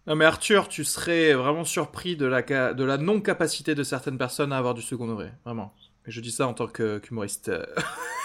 Non 0.07 0.15
mais 0.15 0.25
Arthur, 0.25 0.69
tu 0.69 0.85
serais 0.85 1.35
vraiment 1.35 1.65
surpris 1.65 2.17
de 2.17 2.27
la, 2.27 2.43
de 2.43 2.85
la 2.85 2.97
non-capacité 2.97 3.75
de 3.75 3.83
certaines 3.83 4.19
personnes 4.19 4.53
à 4.53 4.59
avoir 4.59 4.75
du 4.75 4.83
second 4.83 5.09
degré, 5.09 5.31
vraiment. 5.45 5.73
Je 6.07 6.21
dis 6.21 6.31
ça 6.31 6.47
en 6.47 6.55
tant 6.55 6.69
qu'humoriste. 6.69 7.51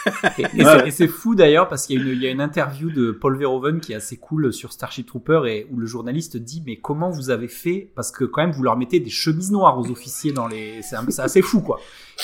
et, 0.37 0.91
c'est 0.91 1.07
fou 1.07 1.35
d'ailleurs 1.35 1.67
parce 1.67 1.87
qu'il 1.87 2.07
y, 2.07 2.17
y, 2.19 2.27
a 2.27 2.31
une 2.31 2.41
interview 2.41 2.91
de 2.91 3.11
Paul 3.11 3.37
Verhoeven 3.37 3.79
qui 3.79 3.93
est 3.93 3.95
assez 3.95 4.17
cool 4.17 4.53
sur 4.53 4.71
Starship 4.71 5.07
Trooper 5.07 5.41
et 5.47 5.67
où 5.71 5.77
le 5.77 5.85
journaliste 5.85 6.37
dit 6.37 6.61
mais 6.65 6.77
comment 6.77 7.09
vous 7.09 7.29
avez 7.29 7.47
fait? 7.47 7.91
Parce 7.95 8.11
que 8.11 8.23
quand 8.23 8.41
même 8.41 8.51
vous 8.51 8.63
leur 8.63 8.77
mettez 8.77 8.99
des 8.99 9.09
chemises 9.09 9.51
noires 9.51 9.79
aux 9.79 9.89
officiers 9.89 10.31
dans 10.31 10.47
les 10.47 10.81
c'est 10.81 11.19
assez 11.19 11.41
fou 11.41 11.61
quoi. 11.61 11.79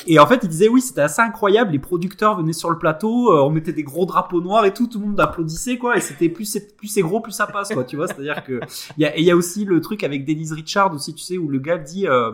Et 0.05 0.19
en 0.19 0.27
fait 0.27 0.41
il 0.43 0.49
disait 0.49 0.67
oui 0.67 0.81
c'était 0.81 1.01
assez 1.01 1.21
incroyable 1.21 1.71
les 1.71 1.79
producteurs 1.79 2.37
venaient 2.37 2.53
sur 2.53 2.69
le 2.69 2.77
plateau 2.77 3.31
euh, 3.31 3.41
on 3.41 3.49
mettait 3.49 3.73
des 3.73 3.83
gros 3.83 4.05
drapeaux 4.05 4.41
noirs 4.41 4.65
et 4.65 4.73
tout 4.73 4.87
tout 4.87 4.99
le 4.99 5.07
monde 5.07 5.19
applaudissait 5.19 5.77
quoi 5.77 5.97
et 5.97 6.01
c'était 6.01 6.29
plus 6.29 6.45
c'est 6.45 6.77
plus 6.77 6.87
c'est 6.87 7.01
gros 7.01 7.19
plus 7.19 7.31
ça 7.31 7.47
passe 7.47 7.73
quoi 7.73 7.83
tu 7.83 7.95
vois 7.95 8.07
c'est 8.07 8.19
à 8.19 8.21
dire 8.21 8.43
que 8.43 8.59
il 8.97 9.01
y 9.01 9.05
a, 9.05 9.17
il 9.17 9.23
y 9.23 9.31
a 9.31 9.35
aussi 9.35 9.65
le 9.65 9.81
truc 9.81 10.03
avec 10.03 10.25
Denise 10.25 10.53
Richard 10.53 10.93
aussi 10.93 11.15
tu 11.15 11.23
sais 11.23 11.37
où 11.37 11.47
le 11.47 11.59
gars 11.59 11.77
dit 11.77 12.07
euh, 12.07 12.31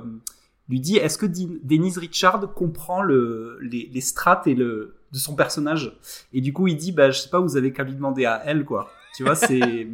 lui 0.73 0.79
dit 0.79 0.97
est-ce 0.97 1.17
que 1.17 1.27
Denise 1.27 1.97
Richard 1.99 2.53
comprend 2.53 3.03
le, 3.03 3.59
les, 3.61 3.89
les, 3.93 4.01
strates 4.01 4.47
et 4.47 4.55
le 4.55 4.95
de 5.11 5.17
son 5.19 5.35
personnage? 5.35 5.95
Et 6.33 6.41
du 6.41 6.51
coup 6.51 6.67
il 6.67 6.75
dit 6.75 6.91
bah 6.91 7.11
je 7.11 7.19
sais 7.19 7.29
pas 7.29 7.39
vous 7.39 7.55
avez 7.57 7.71
qu'à 7.71 7.83
lui 7.83 7.93
demander 7.93 8.25
à 8.25 8.41
elle 8.45 8.65
quoi. 8.65 8.91
Tu 9.15 9.23
vois 9.23 9.35
c'est 9.35 9.61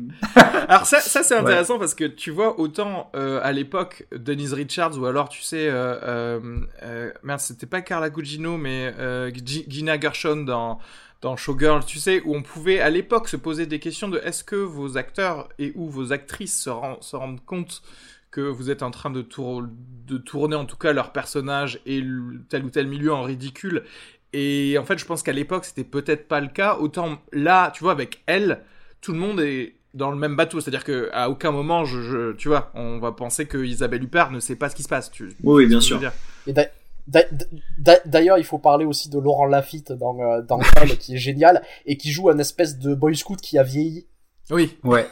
alors 0.70 0.86
ça, 0.86 1.02
ça 1.02 1.24
c'est 1.24 1.36
intéressant 1.36 1.78
parce 1.78 1.94
que 1.94 2.06
tu 2.06 2.32
vois 2.32 2.58
autant 2.58 3.12
euh, 3.14 3.42
à 3.44 3.52
l'époque 3.52 4.08
Denise 4.16 4.54
Richards 4.54 4.98
ou 4.98 5.06
alors 5.06 5.28
tu 5.28 5.42
sais 5.42 5.68
euh, 5.68 6.00
euh, 6.04 6.40
euh 6.84 7.12
merde 7.24 7.42
c'était 7.42 7.66
pas 7.66 7.82
Carla 7.82 8.10
Gugino 8.10 8.56
mais 8.56 8.94
Gina 9.36 10.00
Gershon 10.00 10.38
dans 10.38 10.80
dans 11.22 11.36
Showgirl, 11.36 11.84
tu 11.84 12.00
sais, 12.00 12.22
où 12.24 12.34
on 12.34 12.42
pouvait 12.42 12.80
à 12.80 12.90
l'époque 12.90 13.28
se 13.28 13.36
poser 13.36 13.66
des 13.66 13.80
questions 13.80 14.08
de 14.08 14.20
est-ce 14.20 14.42
que 14.42 14.56
vos 14.56 14.96
acteurs 14.96 15.50
et 15.60 15.74
ou 15.76 15.90
vos 15.90 16.14
actrices 16.14 16.58
se, 16.64 16.70
se 17.02 17.16
rendent 17.18 17.44
compte 17.44 17.82
que 18.32 18.42
vous 18.42 18.70
êtes 18.70 18.84
en 18.84 18.92
train 18.92 19.10
de, 19.10 19.22
tour 19.22 19.64
de 20.08 20.18
tourner 20.18 20.56
en 20.56 20.66
tout 20.66 20.78
cas 20.78 20.94
leur 20.94 21.12
personnage 21.12 21.82
et 21.86 22.04
tel 22.50 22.66
ou 22.66 22.70
tel 22.70 22.88
milieu 22.88 23.14
en 23.14 23.24
ridicule. 23.24 23.84
Et 24.34 24.78
en 24.78 24.86
fait, 24.86 24.98
je 24.98 25.06
pense 25.06 25.24
qu'à 25.24 25.32
l'époque, 25.32 25.66
c'était 25.66 25.84
peut-être 25.84 26.28
pas 26.28 26.40
le 26.40 26.48
cas. 26.48 26.76
Autant 26.76 27.20
là, 27.32 27.72
tu 27.72 27.84
vois, 27.84 27.94
avec 27.94 28.22
elle, 28.28 28.62
tout 29.02 29.12
le 29.12 29.18
monde 29.18 29.40
est 29.40 29.76
dans 29.94 30.12
le 30.12 30.18
même 30.18 30.36
bateau. 30.36 30.62
C'est-à-dire 30.62 30.84
qu'à 30.84 31.30
aucun 31.30 31.52
moment, 31.52 31.86
je, 31.86 32.34
tu 32.34 32.48
vois, 32.48 32.72
on 32.76 33.00
va 33.00 33.12
penser 33.12 33.48
que 33.48 33.58
Isabelle 33.58 34.04
Huppert 34.04 34.32
ne 34.32 34.40
sait 34.40 34.56
pas 34.56 34.70
ce 34.70 34.76
qui 34.76 34.84
se 34.84 34.90
passe. 34.90 35.10
Tu, 35.10 35.30
oui, 35.44 35.66
bien 35.66 35.82
sûr. 35.82 36.00
D'ailleurs, 38.06 38.38
il 38.38 38.44
faut 38.44 38.60
parler 38.60 38.86
aussi 38.86 39.10
de 39.10 39.18
Laurent 39.18 39.46
Lafitte 39.46 39.92
dans, 39.92 40.20
euh, 40.22 40.42
dans 40.42 40.60
Elle, 40.80 40.98
qui 40.98 41.16
est 41.16 41.20
génial, 41.20 41.64
et 41.88 41.98
qui 41.98 42.12
joue 42.12 42.30
un 42.30 42.38
espèce 42.38 42.78
de 42.78 42.94
boy 42.94 43.16
scout 43.16 43.42
qui 43.42 43.58
a 43.58 43.64
vieilli. 43.64 44.06
Oui. 44.52 44.78
Ouais. 44.84 45.08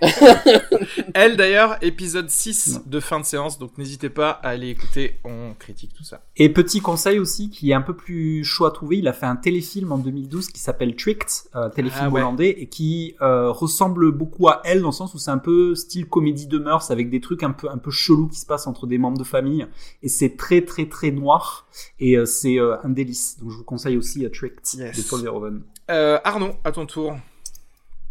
Elle 1.14 1.36
d'ailleurs, 1.36 1.76
épisode 1.82 2.30
6 2.30 2.82
de 2.86 3.00
fin 3.00 3.20
de 3.20 3.24
séance, 3.24 3.58
donc 3.58 3.76
n'hésitez 3.78 4.10
pas 4.10 4.30
à 4.30 4.50
aller 4.50 4.68
écouter, 4.68 5.18
on 5.24 5.54
critique 5.58 5.92
tout 5.92 6.04
ça. 6.04 6.22
Et 6.36 6.48
petit 6.48 6.80
conseil 6.80 7.18
aussi 7.18 7.50
qui 7.50 7.70
est 7.70 7.74
un 7.74 7.80
peu 7.80 7.94
plus 7.94 8.44
chaud 8.44 8.64
à 8.64 8.70
trouver, 8.70 8.98
il 8.98 9.08
a 9.08 9.12
fait 9.12 9.26
un 9.26 9.36
téléfilm 9.36 9.90
en 9.92 9.98
2012 9.98 10.48
qui 10.48 10.60
s'appelle 10.60 10.94
Tricked, 10.94 11.28
euh, 11.56 11.68
téléfilm 11.68 12.10
ah 12.10 12.12
hollandais, 12.12 12.50
et 12.50 12.68
qui 12.68 13.16
euh, 13.22 13.50
ressemble 13.50 14.12
beaucoup 14.12 14.48
à 14.48 14.60
Elle 14.64 14.82
dans 14.82 14.88
le 14.88 14.92
sens 14.92 15.14
où 15.14 15.18
c'est 15.18 15.30
un 15.30 15.38
peu 15.38 15.74
style 15.74 16.06
comédie 16.06 16.46
de 16.46 16.58
mœurs 16.58 16.90
avec 16.90 17.10
des 17.10 17.20
trucs 17.20 17.42
un 17.42 17.50
peu 17.50 17.68
un 17.68 17.78
peu 17.78 17.90
chelous 17.90 18.28
qui 18.28 18.38
se 18.38 18.46
passent 18.46 18.66
entre 18.66 18.86
des 18.86 18.98
membres 18.98 19.18
de 19.18 19.24
famille, 19.24 19.66
et 20.02 20.08
c'est 20.08 20.36
très 20.36 20.62
très 20.64 20.86
très 20.86 21.10
noir, 21.10 21.66
et 21.98 22.16
euh, 22.16 22.24
c'est 22.24 22.58
euh, 22.58 22.76
un 22.82 22.90
délice. 22.90 23.38
Donc 23.40 23.50
je 23.50 23.56
vous 23.56 23.64
conseille 23.64 23.96
aussi 23.96 24.24
euh, 24.24 24.30
Tricked 24.30 24.78
de 24.78 25.08
Paul 25.08 25.22
Verhoeven. 25.22 25.62
Arnaud, 25.88 26.54
à 26.64 26.72
ton 26.72 26.86
tour. 26.86 27.16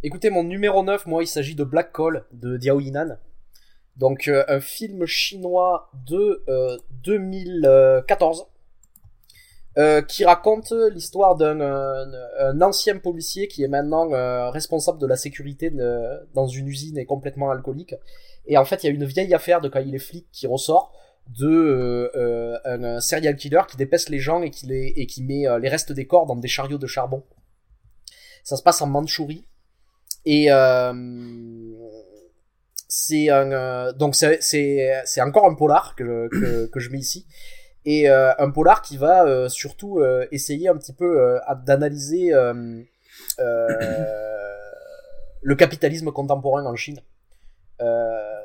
Écoutez, 0.06 0.30
mon 0.30 0.44
numéro 0.44 0.84
9, 0.84 1.08
moi, 1.08 1.24
il 1.24 1.28
s'agit 1.28 1.56
de 1.56 1.64
Black 1.64 1.92
Call 1.92 2.26
de 2.32 2.58
Diao 2.58 2.80
Yinan. 2.80 3.18
Donc, 3.98 4.28
euh, 4.28 4.46
un 4.48 4.60
film 4.60 5.08
chinois 5.08 5.90
de 6.08 6.44
2014 7.04 8.46
euh, 9.80 9.82
euh, 9.82 10.02
qui 10.04 10.24
raconte 10.24 10.72
l'histoire 10.92 11.36
d'un 11.36 12.62
ancien 12.62 13.00
policier 13.00 13.48
qui 13.48 13.64
est 13.64 13.68
maintenant 13.68 14.10
responsable 14.52 15.00
de 15.00 15.08
la 15.08 15.18
sécurité 15.18 15.72
dans 16.36 16.46
une 16.46 16.68
usine 16.68 17.00
et 17.00 17.08
complètement 17.08 17.50
alcoolique. 17.50 17.96
Et 18.46 18.60
en 18.60 18.66
fait, 18.66 18.84
il 18.84 18.86
y 18.86 18.90
a 18.92 18.94
une 18.94 19.06
vieille 19.06 19.34
affaire 19.34 19.60
de 19.60 19.70
quand 19.70 19.80
il 19.80 19.96
est 19.96 19.98
flic 19.98 20.28
qui 20.32 20.46
ressort 20.46 20.94
de 21.36 22.12
un, 22.64 23.00
serial 23.00 23.36
killer 23.36 23.62
qui 23.68 23.76
dépèce 23.76 24.10
les 24.10 24.20
gens 24.20 24.44
et 24.44 24.52
qui, 24.52 24.68
les, 24.68 24.94
et 24.98 25.08
qui 25.08 25.24
met 25.24 25.46
les 25.60 25.68
restes 25.68 25.94
des 25.94 26.06
corps 26.06 26.28
dans 26.28 26.36
des 26.36 26.48
chariots 26.48 26.78
de 26.78 26.86
charbon. 26.86 27.24
Ça 28.44 28.56
se 28.56 28.62
passe 28.62 28.84
en 28.84 28.86
Mandchourie. 28.86 29.48
Et 30.26 30.48
c'est 32.88 33.30
un 33.30 33.94
donc 33.94 34.16
c'est 34.16 34.40
c'est 34.42 35.22
encore 35.22 35.46
un 35.46 35.56
polar 35.56 35.96
que 35.96 36.30
que, 36.32 36.68
que 36.68 36.80
je 36.80 36.90
mets 36.90 37.00
ici 37.00 37.26
et 37.86 38.08
un 38.10 38.50
polar 38.50 38.82
qui 38.82 38.98
va 38.98 39.48
surtout 39.50 40.02
essayer 40.32 40.70
un 40.70 40.78
petit 40.78 40.94
peu 40.94 41.40
d'analyser 41.66 42.32
le 43.38 43.96
capitalisme 45.56 46.12
contemporain 46.12 46.66
en 46.66 46.76
Chine. 46.76 47.02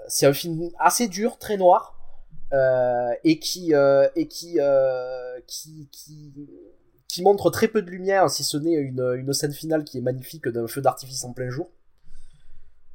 c'est 0.09 0.27
un 0.27 0.35
film 0.35 0.69
assez 0.79 1.09
dur, 1.09 1.39
très 1.39 1.57
noir, 1.57 1.97
euh, 2.53 3.13
et 3.23 3.39
qui 3.39 3.75
euh, 3.75 4.09
et 4.17 4.27
qui, 4.27 4.57
euh, 4.59 5.39
qui, 5.47 5.89
qui 5.93 6.33
qui 7.13 7.23
montre 7.23 7.51
très 7.51 7.69
peu 7.69 7.83
de 7.83 7.91
lumière, 7.91 8.29
si 8.31 8.45
ce 8.45 8.57
n'est 8.57 8.75
une, 8.75 9.15
une 9.17 9.33
scène 9.33 9.53
finale 9.53 9.85
qui 9.85 9.99
est 9.99 10.03
magnifique 10.03 10.49
d'un 10.49 10.67
feu 10.67 10.81
d'artifice 10.81 11.25
en 11.25 11.33
plein 11.33 11.51
jour. 11.51 11.69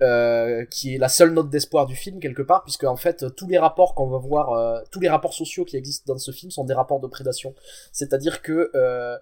Euh, 0.01 0.65
qui 0.65 0.93
est 0.93 0.97
la 0.97 1.07
seule 1.07 1.31
note 1.31 1.49
d'espoir 1.49 1.85
du 1.85 1.95
film 1.95 2.19
quelque 2.19 2.41
part 2.41 2.63
puisque 2.63 2.83
en 2.83 2.97
fait 2.97 3.33
tous 3.37 3.47
les 3.47 3.57
rapports 3.57 3.95
qu'on 3.95 4.07
va 4.07 4.17
voir 4.17 4.51
euh, 4.51 4.81
tous 4.91 4.99
les 4.99 5.07
rapports 5.07 5.33
sociaux 5.33 5.63
qui 5.63 5.77
existent 5.77 6.13
dans 6.13 6.19
ce 6.19 6.31
film 6.31 6.51
sont 6.51 6.65
des 6.65 6.73
rapports 6.73 6.99
de 6.99 7.07
prédation. 7.07 7.55
C'est-à-dire 7.93 8.41
que 8.41 8.71
euh, 8.75 9.17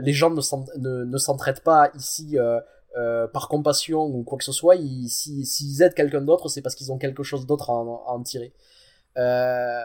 les 0.00 0.12
gens 0.12 0.28
ne, 0.28 1.04
ne, 1.04 1.16
s'entraident 1.18 1.62
pas 1.62 1.90
ici 1.94 2.36
par 3.32 3.48
compassion 3.48 4.04
ou 4.04 4.22
quoi 4.22 4.36
que 4.36 4.44
ce 4.44 4.52
soit. 4.52 4.76
S'ils 4.76 5.46
si, 5.46 5.82
aident 5.82 5.94
quelqu'un 5.94 6.20
d'autre 6.20 6.50
c'est 6.50 6.60
parce 6.60 6.74
qu'ils 6.74 6.92
ont 6.92 6.98
quelque 6.98 7.22
chose 7.22 7.46
d'autre 7.46 7.70
à, 7.70 7.72
à, 7.72 8.12
en 8.12 8.22
tirer. 8.22 8.52
Euh, 9.16 9.80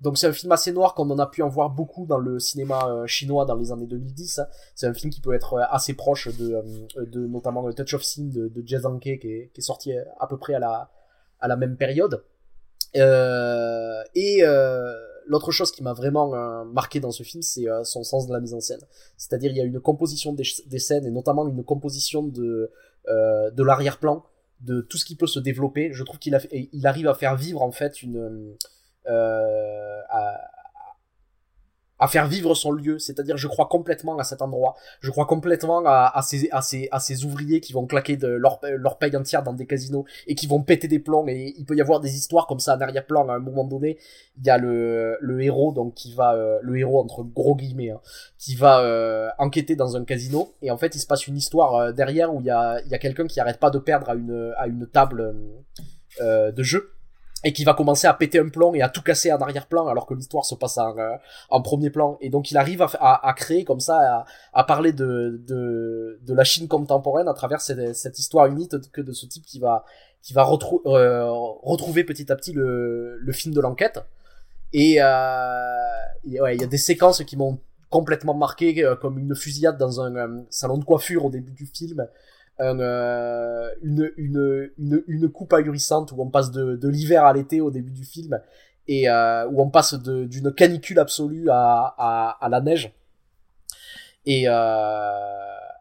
donc 0.00 0.16
c'est 0.16 0.26
un 0.26 0.32
film 0.32 0.50
assez 0.52 0.72
noir 0.72 0.94
comme 0.94 1.10
on 1.10 1.18
a 1.18 1.26
pu 1.26 1.42
en 1.42 1.48
voir 1.48 1.70
beaucoup 1.70 2.06
dans 2.06 2.18
le 2.18 2.38
cinéma 2.38 2.88
euh, 2.88 3.06
chinois 3.06 3.44
dans 3.44 3.56
les 3.56 3.70
années 3.70 3.86
2010. 3.86 4.40
C'est 4.74 4.86
un 4.86 4.94
film 4.94 5.12
qui 5.12 5.20
peut 5.20 5.34
être 5.34 5.54
euh, 5.54 5.62
assez 5.70 5.94
proche 5.94 6.28
de, 6.28 6.62
de 6.96 7.26
notamment 7.26 7.66
le 7.66 7.74
Touch 7.74 7.94
of 7.94 8.02
Sin 8.02 8.24
de, 8.24 8.48
de 8.48 8.62
Jazz 8.66 8.86
qui 9.00 9.10
est, 9.10 9.18
qui 9.18 9.28
est 9.28 9.60
sorti 9.60 9.92
à 10.18 10.26
peu 10.26 10.38
près 10.38 10.54
à 10.54 10.58
la, 10.58 10.90
à 11.38 11.48
la 11.48 11.56
même 11.56 11.76
période. 11.76 12.24
Euh, 12.96 14.02
et 14.14 14.38
euh, 14.42 14.90
l'autre 15.26 15.52
chose 15.52 15.70
qui 15.70 15.82
m'a 15.82 15.92
vraiment 15.92 16.64
marqué 16.64 16.98
dans 16.98 17.10
ce 17.10 17.22
film, 17.22 17.42
c'est 17.42 17.66
son 17.84 18.02
sens 18.02 18.26
de 18.26 18.32
la 18.32 18.40
mise 18.40 18.54
en 18.54 18.60
scène. 18.60 18.80
C'est-à-dire 19.18 19.50
il 19.50 19.58
y 19.58 19.60
a 19.60 19.64
une 19.64 19.80
composition 19.80 20.32
des, 20.32 20.44
des, 20.66 20.78
scènes 20.78 21.06
et 21.06 21.10
notamment 21.10 21.46
une 21.46 21.62
composition 21.62 22.22
de, 22.22 22.72
de 23.06 23.62
l'arrière-plan 23.62 24.24
de 24.62 24.80
tout 24.80 24.96
ce 24.96 25.04
qui 25.04 25.14
peut 25.14 25.26
se 25.26 25.38
développer. 25.38 25.92
Je 25.92 26.02
trouve 26.04 26.18
qu'il 26.18 26.38
il 26.72 26.86
arrive 26.86 27.06
à 27.06 27.14
faire 27.14 27.36
vivre 27.36 27.62
en 27.62 27.70
fait 27.70 28.02
une 28.02 28.56
euh, 29.08 30.00
à 32.00 32.08
faire 32.08 32.26
vivre 32.26 32.54
son 32.54 32.72
lieu. 32.72 32.98
C'est-à-dire, 32.98 33.36
je 33.36 33.46
crois 33.46 33.66
complètement 33.66 34.18
à 34.18 34.24
cet 34.24 34.42
endroit. 34.42 34.74
Je 35.00 35.10
crois 35.10 35.26
complètement 35.26 35.82
à, 35.86 36.20
ces, 36.22 36.48
à, 36.50 36.62
ces, 36.62 36.88
à 36.90 36.98
ces 36.98 37.24
ouvriers 37.24 37.60
qui 37.60 37.72
vont 37.72 37.86
claquer 37.86 38.16
de 38.16 38.26
leur, 38.26 38.58
leur 38.62 38.98
paye 38.98 39.14
entière 39.16 39.42
dans 39.42 39.52
des 39.52 39.66
casinos 39.66 40.06
et 40.26 40.34
qui 40.34 40.46
vont 40.46 40.62
péter 40.62 40.88
des 40.88 40.98
plombs. 40.98 41.28
Et 41.28 41.54
il 41.56 41.64
peut 41.66 41.76
y 41.76 41.80
avoir 41.80 42.00
des 42.00 42.16
histoires 42.16 42.46
comme 42.46 42.58
ça 42.58 42.76
en 42.76 42.80
arrière-plan 42.80 43.28
à 43.28 43.34
un 43.34 43.38
moment 43.38 43.64
donné. 43.64 43.98
Il 44.38 44.46
y 44.46 44.50
a 44.50 44.56
le, 44.56 45.18
le 45.20 45.42
héros, 45.42 45.72
donc 45.72 45.94
qui 45.94 46.14
va, 46.14 46.34
euh, 46.34 46.58
le 46.62 46.78
héros 46.78 47.00
entre 47.00 47.22
gros 47.22 47.54
guillemets, 47.54 47.90
hein, 47.90 48.00
qui 48.38 48.56
va 48.56 48.80
euh, 48.80 49.28
enquêter 49.38 49.76
dans 49.76 49.96
un 49.96 50.04
casino. 50.04 50.54
Et 50.62 50.70
en 50.70 50.78
fait, 50.78 50.94
il 50.96 51.00
se 51.00 51.06
passe 51.06 51.26
une 51.26 51.36
histoire 51.36 51.92
derrière 51.92 52.34
où 52.34 52.40
il 52.40 52.46
y 52.46 52.50
a, 52.50 52.80
y 52.86 52.94
a 52.94 52.98
quelqu'un 52.98 53.26
qui 53.26 53.40
arrête 53.40 53.58
pas 53.58 53.70
de 53.70 53.78
perdre 53.78 54.08
à 54.08 54.14
une, 54.14 54.54
à 54.56 54.66
une 54.66 54.86
table 54.86 55.34
de 56.20 56.62
jeu 56.62 56.94
et 57.44 57.52
qui 57.52 57.64
va 57.64 57.74
commencer 57.74 58.06
à 58.06 58.14
péter 58.14 58.38
un 58.38 58.48
plomb 58.48 58.74
et 58.74 58.82
à 58.82 58.88
tout 58.88 59.02
casser 59.02 59.32
en 59.32 59.38
arrière-plan 59.38 59.86
alors 59.86 60.06
que 60.06 60.14
l'histoire 60.14 60.44
se 60.44 60.54
passe 60.54 60.78
en, 60.78 60.96
euh, 60.98 61.60
premier 61.62 61.90
plan. 61.90 62.18
Et 62.20 62.28
donc 62.28 62.50
il 62.50 62.56
arrive 62.56 62.82
à, 62.82 63.34
créer 63.36 63.64
comme 63.64 63.80
ça 63.80 64.26
à, 64.52 64.64
parler 64.64 64.92
de, 64.92 65.40
de, 65.46 66.34
la 66.34 66.44
Chine 66.44 66.68
contemporaine 66.68 67.28
à 67.28 67.34
travers 67.34 67.60
cette, 67.60 68.18
histoire 68.18 68.46
unique 68.46 68.72
que 68.92 69.00
de 69.00 69.12
ce 69.12 69.26
type 69.26 69.44
qui 69.44 69.58
va 69.58 69.84
qui 70.22 70.34
va 70.34 70.42
euh, 70.42 71.30
retrouver 71.62 72.04
petit 72.04 72.30
à 72.30 72.36
petit 72.36 72.52
le, 72.52 73.16
le 73.18 73.32
film 73.32 73.54
de 73.54 73.60
l'enquête. 73.60 74.04
Et, 74.72 75.02
euh, 75.02 75.54
ouais 76.24 76.54
il 76.54 76.60
y 76.60 76.64
a 76.64 76.66
des 76.66 76.78
séquences 76.78 77.24
qui 77.24 77.36
m'ont 77.36 77.58
complètement 77.88 78.34
marqué 78.34 78.84
euh, 78.84 78.94
comme 78.94 79.18
une 79.18 79.34
fusillade 79.34 79.76
dans 79.78 80.00
un 80.00 80.44
salon 80.50 80.78
de 80.78 80.84
coiffure 80.84 81.24
au 81.24 81.30
début 81.30 81.52
du 81.52 81.66
film 81.66 82.06
euh, 82.60 83.70
une, 83.82 84.10
une, 84.16 84.70
une, 84.78 85.02
une, 85.06 85.28
coupe 85.30 85.52
ahurissante 85.54 86.12
où 86.12 86.20
on 86.20 86.28
passe 86.28 86.50
de, 86.50 86.76
de 86.76 86.88
l'hiver 86.88 87.24
à 87.24 87.32
l'été 87.32 87.60
au 87.60 87.70
début 87.70 87.92
du 87.92 88.04
film 88.04 88.38
et 88.86 89.08
euh, 89.08 89.46
où 89.48 89.62
on 89.62 89.70
passe 89.70 89.94
d'une 89.94 90.52
canicule 90.52 90.98
absolue 90.98 91.48
à, 91.48 91.94
à, 91.96 92.38
à, 92.40 92.48
la 92.48 92.60
neige. 92.60 92.92
Et 94.26 94.44
euh, 94.46 94.52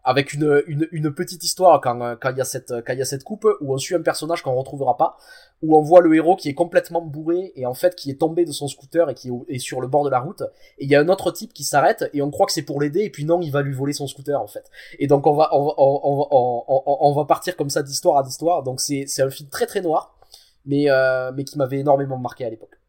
avec 0.09 0.33
une, 0.33 0.63
une, 0.91 1.13
petite 1.13 1.43
histoire 1.43 1.79
quand, 1.81 2.17
quand, 2.19 2.31
il 2.31 2.37
y 2.39 2.41
a 2.41 2.43
cette, 2.43 2.73
quand 2.83 2.93
y 2.93 3.01
a 3.01 3.05
cette 3.05 3.23
coupe 3.23 3.47
où 3.61 3.75
on 3.75 3.77
suit 3.77 3.93
un 3.93 4.01
personnage 4.01 4.41
qu'on 4.41 4.55
retrouvera 4.55 4.97
pas, 4.97 5.17
où 5.61 5.77
on 5.77 5.83
voit 5.83 6.01
le 6.01 6.15
héros 6.15 6.35
qui 6.35 6.49
est 6.49 6.55
complètement 6.55 6.99
bourré 6.99 7.51
et 7.55 7.67
en 7.67 7.75
fait 7.75 7.93
qui 7.93 8.09
est 8.09 8.15
tombé 8.15 8.43
de 8.43 8.51
son 8.51 8.67
scooter 8.67 9.07
et 9.11 9.13
qui 9.13 9.29
est 9.47 9.59
sur 9.59 9.81
le 9.81 9.87
bord 9.87 10.03
de 10.03 10.09
la 10.09 10.19
route. 10.19 10.41
Et 10.79 10.85
il 10.85 10.89
y 10.89 10.95
a 10.95 10.99
un 10.99 11.09
autre 11.09 11.29
type 11.29 11.53
qui 11.53 11.63
s'arrête 11.63 12.09
et 12.11 12.23
on 12.23 12.31
croit 12.31 12.47
que 12.47 12.53
c'est 12.53 12.63
pour 12.63 12.81
l'aider 12.81 13.01
et 13.01 13.11
puis 13.11 13.23
non, 13.23 13.39
il 13.41 13.51
va 13.51 13.61
lui 13.61 13.73
voler 13.73 13.93
son 13.93 14.07
scooter 14.07 14.41
en 14.41 14.47
fait. 14.47 14.65
Et 14.97 15.05
donc 15.05 15.27
on 15.27 15.35
va, 15.35 15.49
on 15.53 15.67
va, 15.67 15.73
on, 15.77 17.13
va 17.13 17.25
partir 17.25 17.55
comme 17.55 17.69
ça 17.69 17.83
d'histoire 17.83 18.17
à 18.17 18.23
d'histoire. 18.23 18.63
Donc 18.63 18.81
c'est, 18.81 19.05
c'est 19.05 19.21
un 19.21 19.29
film 19.29 19.49
très 19.49 19.67
très 19.67 19.81
noir, 19.81 20.17
mais, 20.65 20.89
euh, 20.89 21.31
mais 21.35 21.43
qui 21.43 21.59
m'avait 21.59 21.81
énormément 21.81 22.17
marqué 22.17 22.45
à 22.45 22.49
l'époque. 22.49 22.79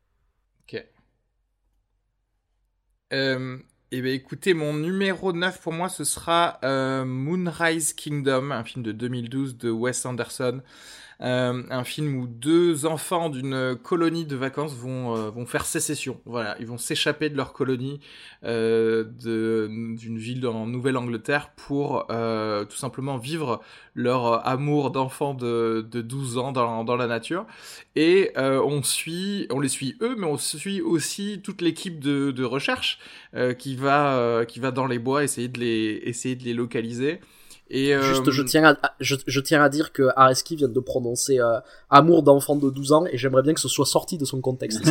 Ok. 0.62 0.86
Euh, 3.12 3.58
eh 3.92 4.02
bien, 4.02 4.12
écoutez, 4.12 4.54
mon 4.54 4.72
numéro 4.74 5.32
9 5.32 5.60
pour 5.60 5.72
moi, 5.72 5.88
ce 5.88 6.04
sera 6.04 6.60
euh, 6.62 7.04
Moonrise 7.04 7.92
Kingdom, 7.92 8.52
un 8.52 8.62
film 8.62 8.84
de 8.84 8.92
2012 8.92 9.56
de 9.58 9.70
Wes 9.70 10.06
Anderson. 10.06 10.60
Euh, 11.22 11.62
un 11.68 11.84
film 11.84 12.16
où 12.16 12.26
deux 12.26 12.86
enfants 12.86 13.28
d'une 13.28 13.76
colonie 13.82 14.24
de 14.24 14.36
vacances 14.36 14.74
vont, 14.74 15.16
euh, 15.16 15.30
vont 15.30 15.44
faire 15.44 15.66
sécession. 15.66 16.20
Voilà, 16.24 16.56
ils 16.60 16.66
vont 16.66 16.78
s'échapper 16.78 17.28
de 17.28 17.36
leur 17.36 17.52
colonie 17.52 18.00
euh, 18.44 19.04
d'une 19.04 20.18
ville 20.18 20.46
en 20.46 20.66
Nouvelle-Angleterre 20.66 21.50
pour 21.56 22.06
tout 22.06 22.76
simplement 22.76 23.18
vivre 23.18 23.60
leur 23.94 24.46
amour 24.46 24.90
d'enfant 24.90 25.34
de, 25.34 25.86
de 25.90 26.00
12 26.00 26.38
ans 26.38 26.52
dans, 26.52 26.84
dans 26.84 26.96
la 26.96 27.06
nature. 27.06 27.46
Et 27.96 28.32
on 28.36 28.82
suit, 28.82 29.46
on 29.50 29.60
les 29.60 29.68
suit 29.68 29.96
eux, 30.00 30.16
mais 30.16 30.26
on 30.26 30.38
suit 30.38 30.80
aussi 30.80 31.40
toute 31.42 31.60
l'équipe 31.60 31.98
de, 31.98 32.30
de 32.30 32.44
recherche 32.44 32.98
qui 33.58 33.76
va 33.76 34.44
qui 34.46 34.60
va 34.60 34.70
dans 34.70 34.86
les 34.86 34.98
bois 34.98 35.24
essayer 35.24 35.48
de 35.48 35.60
les 35.60 36.00
essayer 36.04 36.36
de 36.36 36.44
les 36.44 36.54
localiser. 36.54 37.20
Et 37.72 37.94
Juste, 38.02 38.28
je 38.32 38.42
euh, 38.42 38.44
tiens, 38.44 38.76
à, 38.82 38.94
je, 38.98 39.14
je, 39.28 39.40
tiens 39.40 39.62
à 39.62 39.68
dire 39.68 39.92
que 39.92 40.08
Areski 40.16 40.56
vient 40.56 40.68
de 40.68 40.80
prononcer 40.80 41.38
euh, 41.38 41.60
amour 41.88 42.24
d'enfant 42.24 42.56
de 42.56 42.68
12 42.68 42.92
ans 42.92 43.06
et 43.06 43.16
j'aimerais 43.16 43.42
bien 43.42 43.54
que 43.54 43.60
ce 43.60 43.68
soit 43.68 43.86
sorti 43.86 44.18
de 44.18 44.24
son 44.24 44.40
contexte. 44.40 44.84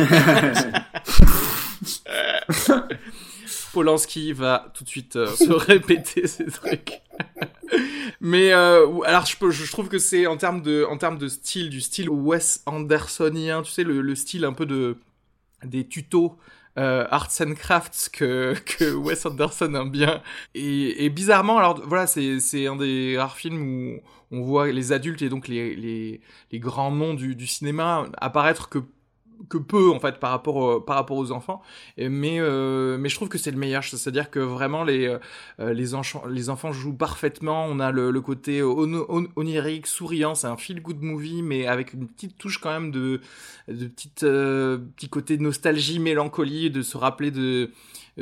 Polanski 3.74 4.32
va 4.32 4.72
tout 4.72 4.84
de 4.84 4.88
suite 4.88 5.16
euh, 5.16 5.26
se 5.26 5.52
répéter 5.52 6.26
ces 6.26 6.46
trucs. 6.46 7.02
Mais 8.22 8.52
alors 8.52 9.26
je, 9.26 9.50
je, 9.50 9.70
trouve 9.70 9.88
que 9.88 9.98
c'est 9.98 10.26
en 10.26 10.38
termes 10.38 10.62
de 10.62 10.86
en 10.88 10.96
termes 10.96 11.18
de 11.18 11.28
style 11.28 11.68
du 11.68 11.82
style 11.82 12.08
Wes 12.08 12.62
Andersonien, 12.64 13.60
tu 13.62 13.70
sais 13.70 13.84
le, 13.84 14.00
le 14.00 14.14
style 14.14 14.46
un 14.46 14.54
peu 14.54 14.64
de 14.64 14.96
des 15.64 15.86
tutos 15.86 16.38
euh, 16.78 17.06
arts 17.10 17.40
and 17.40 17.54
crafts 17.54 18.08
que, 18.08 18.54
que 18.64 18.94
Wes 18.94 19.26
Anderson 19.26 19.74
aime 19.74 19.90
bien. 19.90 20.22
Et, 20.54 21.04
et 21.04 21.10
bizarrement, 21.10 21.58
alors 21.58 21.80
voilà, 21.86 22.06
c'est, 22.06 22.66
un 22.66 22.76
des 22.76 23.16
rares 23.18 23.36
films 23.36 23.62
où 23.62 24.00
on 24.30 24.42
voit 24.42 24.70
les 24.70 24.92
adultes 24.92 25.22
et 25.22 25.28
donc 25.28 25.48
les, 25.48 25.74
les, 25.74 26.20
les 26.52 26.58
grands 26.58 26.92
noms 26.92 27.14
du, 27.14 27.34
du 27.34 27.46
cinéma 27.46 28.06
apparaître 28.18 28.68
que 28.68 28.78
que 29.48 29.58
peu 29.58 29.90
en 29.90 30.00
fait 30.00 30.18
par 30.18 30.30
rapport 30.30 30.84
par 30.84 30.96
rapport 30.96 31.16
aux 31.16 31.32
enfants. 31.32 31.62
Mais 31.98 32.40
euh, 32.40 32.98
mais 32.98 33.08
je 33.08 33.14
trouve 33.14 33.28
que 33.28 33.38
c'est 33.38 33.50
le 33.50 33.56
meilleur. 33.56 33.84
C'est-à-dire 33.84 34.30
que 34.30 34.38
vraiment 34.38 34.84
les 34.84 35.06
euh, 35.60 35.72
les, 35.72 35.94
enfants 35.94 36.24
les 36.28 36.50
enfants 36.50 36.72
jouent 36.72 36.96
parfaitement. 36.96 37.66
On 37.66 37.80
a 37.80 37.90
le, 37.90 38.10
le 38.10 38.20
côté 38.20 38.62
onirique 38.62 39.86
souriant. 39.86 40.34
C'est 40.34 40.46
un 40.46 40.56
feel 40.56 40.82
good 40.82 41.02
movie 41.02 41.42
mais 41.42 41.66
avec 41.66 41.92
une 41.92 42.06
petite 42.06 42.36
touche 42.38 42.58
quand 42.58 42.70
même 42.70 42.90
de 42.90 43.20
de 43.68 43.86
petite 43.86 44.22
euh, 44.24 44.78
petit 44.96 45.08
côté 45.08 45.38
nostalgie 45.38 45.98
mélancolie 45.98 46.70
de 46.70 46.82
se 46.82 46.96
rappeler 46.96 47.30
de 47.30 47.70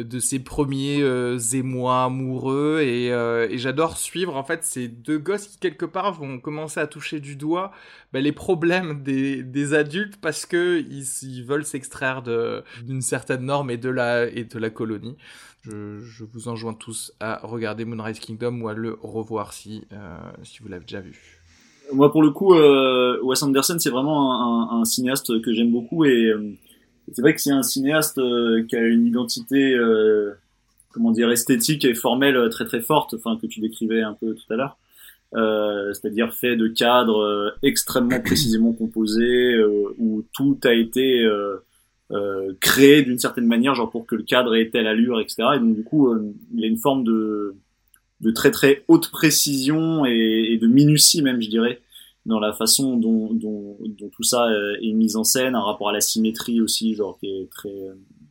de 0.03 0.21
ses 0.21 0.39
premiers 0.39 1.03
euh, 1.03 1.39
émois 1.53 2.05
amoureux 2.05 2.81
et, 2.83 3.13
euh, 3.13 3.49
et 3.51 3.59
j'adore 3.59 3.97
suivre 3.97 4.37
en 4.37 4.45
fait 4.45 4.65
ces 4.65 4.87
deux 4.87 5.19
gosses 5.19 5.49
qui 5.49 5.59
quelque 5.59 5.85
part 5.85 6.13
vont 6.13 6.39
commencer 6.39 6.79
à 6.79 6.87
toucher 6.87 7.19
du 7.19 7.35
doigt 7.35 7.73
bah, 8.13 8.21
les 8.21 8.33
problèmes 8.33 9.03
des, 9.03 9.43
des 9.43 9.75
adultes 9.75 10.17
parce 10.21 10.47
que 10.47 10.81
ils, 10.89 11.45
veulent 11.45 11.65
s'extraire 11.65 12.23
d'une 12.23 13.03
certaine 13.03 13.43
norme 13.43 13.71
et 13.71 13.77
de 13.77 13.89
la 13.89 14.27
et 14.27 14.45
de 14.45 14.59
la 14.59 14.71
colonie. 14.71 15.17
Je, 15.63 15.99
je, 15.99 16.25
vous 16.25 16.49
enjoins 16.49 16.75
tous 16.75 17.13
à 17.19 17.41
regarder 17.43 17.85
Moonrise 17.85 18.21
Kingdom 18.21 18.61
ou 18.61 18.69
à 18.69 18.75
le 18.75 18.97
revoir 19.03 19.53
si 19.53 19.85
euh, 19.93 20.17
si 20.45 20.63
vous 20.63 20.69
l'avez 20.69 20.85
déjà 20.85 21.01
vu. 21.01 21.41
Moi 21.93 22.13
pour 22.13 22.23
le 22.23 22.31
coup, 22.31 22.55
euh, 22.55 23.19
Wes 23.23 23.43
Anderson 23.43 23.77
c'est 23.79 23.91
vraiment 23.91 24.73
un, 24.73 24.81
un, 24.81 24.85
cinéaste 24.85 25.41
que 25.43 25.53
j'aime 25.53 25.73
beaucoup 25.73 26.05
et 26.05 26.33
c'est 27.13 27.23
vrai 27.23 27.35
que 27.35 27.41
c'est 27.41 27.53
un 27.53 27.63
cinéaste 27.63 28.19
euh, 28.19 28.65
qui 28.67 28.77
a 28.77 28.81
une 28.81 29.07
identité, 29.07 29.75
euh, 29.75 30.33
comment 30.91 31.11
dire 31.11 31.31
esthétique 31.31 31.85
et 31.85 31.95
formelle 31.95 32.49
très 32.51 32.65
très 32.65 32.81
forte, 32.81 33.15
enfin 33.15 33.39
que 33.41 33.47
tu 33.47 33.61
décrivais 33.61 34.03
un 34.03 34.15
peu 34.15 34.35
tout 34.35 34.53
à 34.53 34.57
l'heure. 34.57 34.79
Euh, 35.35 35.93
c'est-à-dire 35.93 36.33
fait 36.33 36.57
de 36.57 36.69
cadres 36.69 37.21
euh, 37.21 37.51
extrêmement 37.63 38.19
précisément 38.21 38.73
composés 38.73 39.55
euh, 39.55 39.95
où 39.99 40.25
tout 40.33 40.59
a 40.65 40.73
été 40.73 41.27
créé 42.61 43.03
d'une 43.03 43.19
certaine 43.19 43.47
manière, 43.47 43.75
genre 43.75 43.91
pour 43.91 44.07
que 44.07 44.15
le 44.15 44.23
cadre 44.23 44.57
ait 44.57 44.71
telle 44.71 44.87
allure, 44.87 45.21
etc. 45.21 45.49
Et 45.57 45.59
donc 45.59 45.77
du 45.77 45.85
coup, 45.85 46.11
il 46.55 46.65
a 46.65 46.67
une 46.67 46.79
forme 46.79 47.05
de, 47.05 47.55
de 48.23 48.31
très 48.31 48.51
très 48.51 48.83
haute 48.89 49.11
précision 49.11 50.07
et, 50.07 50.53
et, 50.53 50.57
de 50.57 50.67
minutie 50.67 51.21
même, 51.21 51.43
je 51.43 51.51
dirais, 51.51 51.81
dans 52.29 52.39
la 52.39 52.53
façon 52.53 52.97
dont, 52.97 53.37
tout 54.13 54.23
ça 54.23 54.47
est 54.83 54.93
mis 54.93 55.17
en 55.17 55.25
scène, 55.25 55.55
un 55.55 55.63
rapport 55.63 55.89
à 55.89 55.93
la 55.93 56.01
symétrie 56.01 56.61
aussi, 56.61 56.95
genre 56.95 57.19
qui 57.19 57.27
est 57.27 57.51
très 57.51 57.75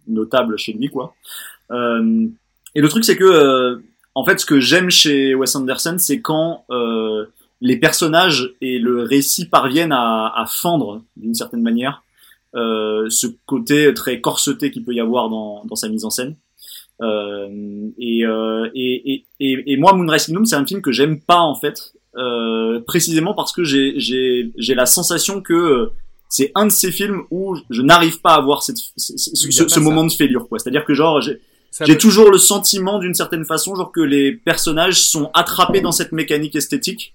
notable 0.08 0.58
chez 0.58 0.72
lui, 0.74 0.88
quoi. 0.88 1.14
et 1.72 2.82
le 2.82 2.88
truc, 2.88 3.04
c'est 3.04 3.18
que 3.18 3.82
en 4.18 4.26
fait, 4.26 4.40
ce 4.40 4.48
que 4.48 4.60
j'aime 4.60 4.90
chez 4.90 5.36
Wes 5.36 5.56
Anderson, 5.56 5.98
c'est 6.00 6.22
quand 6.22 6.66
euh, 6.72 7.28
les 7.62 7.78
personnages 7.78 8.52
et 8.62 8.80
le 8.80 9.04
récit 9.04 9.48
parviennent 9.48 9.92
à, 9.92 10.46
fendre 10.50 11.04
d'une 11.16 11.36
certaine 11.36 11.62
manière 11.62 12.04
euh, 12.56 13.12
ce 13.12 13.28
côté 13.46 13.94
très 13.94 14.20
corseté 14.20 14.72
qu'il 14.72 14.84
peut 14.84 14.96
y 14.96 15.00
avoir 15.00 15.30
dans, 15.30 15.76
sa 15.76 15.88
mise 15.88 16.04
en 16.04 16.10
scène. 16.10 16.36
Euh, 17.00 17.48
euh, 18.00 18.70
et, 18.74 19.26
et, 19.40 19.78
moi, 19.78 19.94
Moonrise 19.94 20.26
Kingdom, 20.26 20.46
c'est 20.46 20.56
un 20.56 20.66
film 20.66 20.82
que 20.82 20.92
j'aime 20.92 21.20
pas 21.20 21.42
en 21.42 21.54
fait, 21.54 21.94
euh, 22.18 22.80
précisément 22.82 23.34
parce 23.34 23.52
que 23.52 23.64
j'ai 23.64 23.94
j'ai 24.00 24.76
la 24.76 24.86
sensation 24.86 25.42
que 25.42 25.92
c'est 26.30 26.52
un 26.56 26.66
de 26.66 26.72
ces 26.72 26.92
films 26.92 27.24
où 27.32 27.56
je 27.70 27.82
n'arrive 27.82 28.20
pas 28.22 28.32
à 28.32 28.38
avoir 28.38 28.64
cette, 28.64 28.78
ce, 28.98 29.16
ce, 29.16 29.80
moment 29.80 30.04
de 30.04 30.12
fêlure, 30.12 30.48
quoi. 30.50 30.60
C'est-à-dire 30.60 30.84
que 30.84 30.94
genre 30.94 31.22
j'ai 31.22 31.98
toujours 31.98 32.32
le 32.32 32.38
sentiment 32.38 33.00
d'une 33.00 33.14
certaine 33.14 33.46
façon, 33.46 33.76
genre 33.76 33.92
que 33.92 34.02
les 34.02 34.32
personnages 34.34 35.02
sont 35.02 35.30
attrapés 35.34 35.82
dans 35.82 35.92
cette 35.92 36.12
mécanique 36.12 36.56
esthétique 36.56 37.14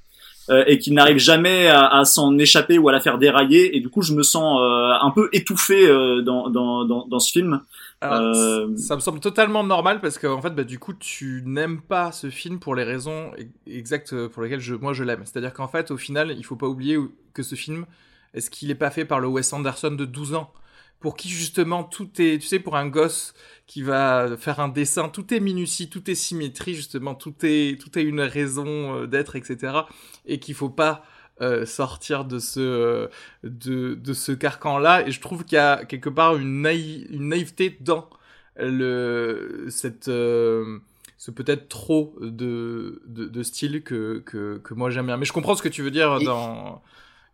euh, 0.50 0.64
et 0.66 0.78
qu'ils 0.78 0.94
n'arrivent 0.94 1.18
jamais 1.18 1.68
à, 1.68 1.86
à 1.86 2.04
s'en 2.04 2.36
échapper 2.38 2.78
ou 2.78 2.88
à 2.88 2.92
la 2.92 3.00
faire 3.00 3.18
dérailler. 3.18 3.76
Et 3.76 3.80
du 3.80 3.88
coup, 3.88 4.02
je 4.02 4.12
me 4.12 4.22
sens 4.22 4.60
euh, 4.60 4.92
un 5.00 5.10
peu 5.10 5.28
étouffé 5.32 5.86
euh, 5.86 6.20
dans, 6.22 6.50
dans, 6.50 6.84
dans, 6.84 7.06
dans, 7.06 7.20
ce 7.20 7.30
film. 7.30 7.60
Alors, 8.02 8.34
ça 8.76 8.96
me 8.96 9.00
semble 9.00 9.20
totalement 9.20 9.64
normal 9.64 10.00
parce 10.00 10.18
que 10.18 10.26
en 10.26 10.42
fait, 10.42 10.50
bah, 10.50 10.64
du 10.64 10.78
coup, 10.78 10.92
tu 10.92 11.42
n'aimes 11.46 11.80
pas 11.80 12.12
ce 12.12 12.30
film 12.30 12.58
pour 12.58 12.74
les 12.74 12.84
raisons 12.84 13.30
exactes 13.66 14.26
pour 14.28 14.42
lesquelles 14.42 14.60
je, 14.60 14.74
moi 14.74 14.92
je 14.92 15.04
l'aime. 15.04 15.22
C'est-à-dire 15.24 15.52
qu'en 15.52 15.68
fait, 15.68 15.90
au 15.90 15.96
final, 15.96 16.34
il 16.36 16.44
faut 16.44 16.56
pas 16.56 16.66
oublier 16.66 16.98
que 17.32 17.42
ce 17.42 17.54
film, 17.54 17.86
est-ce 18.34 18.50
qu'il 18.50 18.70
est 18.70 18.76
pas 18.76 18.90
fait 18.90 19.04
par 19.04 19.20
le 19.20 19.28
Wes 19.28 19.52
Anderson 19.52 19.92
de 19.92 20.04
12 20.04 20.34
ans? 20.34 20.52
Pour 21.00 21.16
qui 21.16 21.28
justement 21.28 21.82
tout 21.82 22.08
est, 22.20 22.38
tu 22.40 22.46
sais, 22.46 22.60
pour 22.60 22.76
un 22.76 22.86
gosse 22.86 23.34
qui 23.66 23.82
va 23.82 24.36
faire 24.36 24.60
un 24.60 24.68
dessin, 24.68 25.08
tout 25.08 25.34
est 25.34 25.40
minutie, 25.40 25.90
tout 25.90 26.08
est 26.08 26.14
symétrie, 26.14 26.74
justement, 26.74 27.16
tout 27.16 27.34
est, 27.42 27.80
tout 27.80 27.98
est 27.98 28.02
une 28.02 28.20
raison 28.20 28.96
euh, 28.96 29.06
d'être, 29.06 29.34
etc. 29.34 29.80
Et 30.26 30.38
qu'il 30.38 30.54
faut 30.54 30.70
pas 30.70 31.02
euh, 31.42 31.66
sortir 31.66 32.24
de 32.24 32.38
ce, 32.38 32.60
euh, 32.60 33.08
de, 33.42 33.94
de 33.94 34.12
ce 34.12 34.32
carcan-là. 34.32 35.06
Et 35.06 35.10
je 35.10 35.20
trouve 35.20 35.44
qu'il 35.44 35.56
y 35.56 35.58
a 35.58 35.84
quelque 35.84 36.08
part 36.08 36.36
une, 36.36 36.66
une 36.66 37.28
naïveté 37.28 37.76
dans 37.80 38.08
le, 38.56 39.66
cette, 39.68 40.06
ce 40.06 41.30
peut-être 41.34 41.68
trop 41.68 42.14
de, 42.20 43.02
de, 43.06 43.26
de, 43.26 43.42
style 43.42 43.82
que, 43.82 44.22
que, 44.24 44.58
que 44.58 44.74
moi 44.74 44.90
j'aime 44.90 45.06
bien. 45.06 45.16
Mais 45.16 45.24
je 45.24 45.32
comprends 45.32 45.54
ce 45.54 45.62
que 45.62 45.68
tu 45.68 45.82
veux 45.82 45.90
dire 45.90 46.20
dans, 46.20 46.82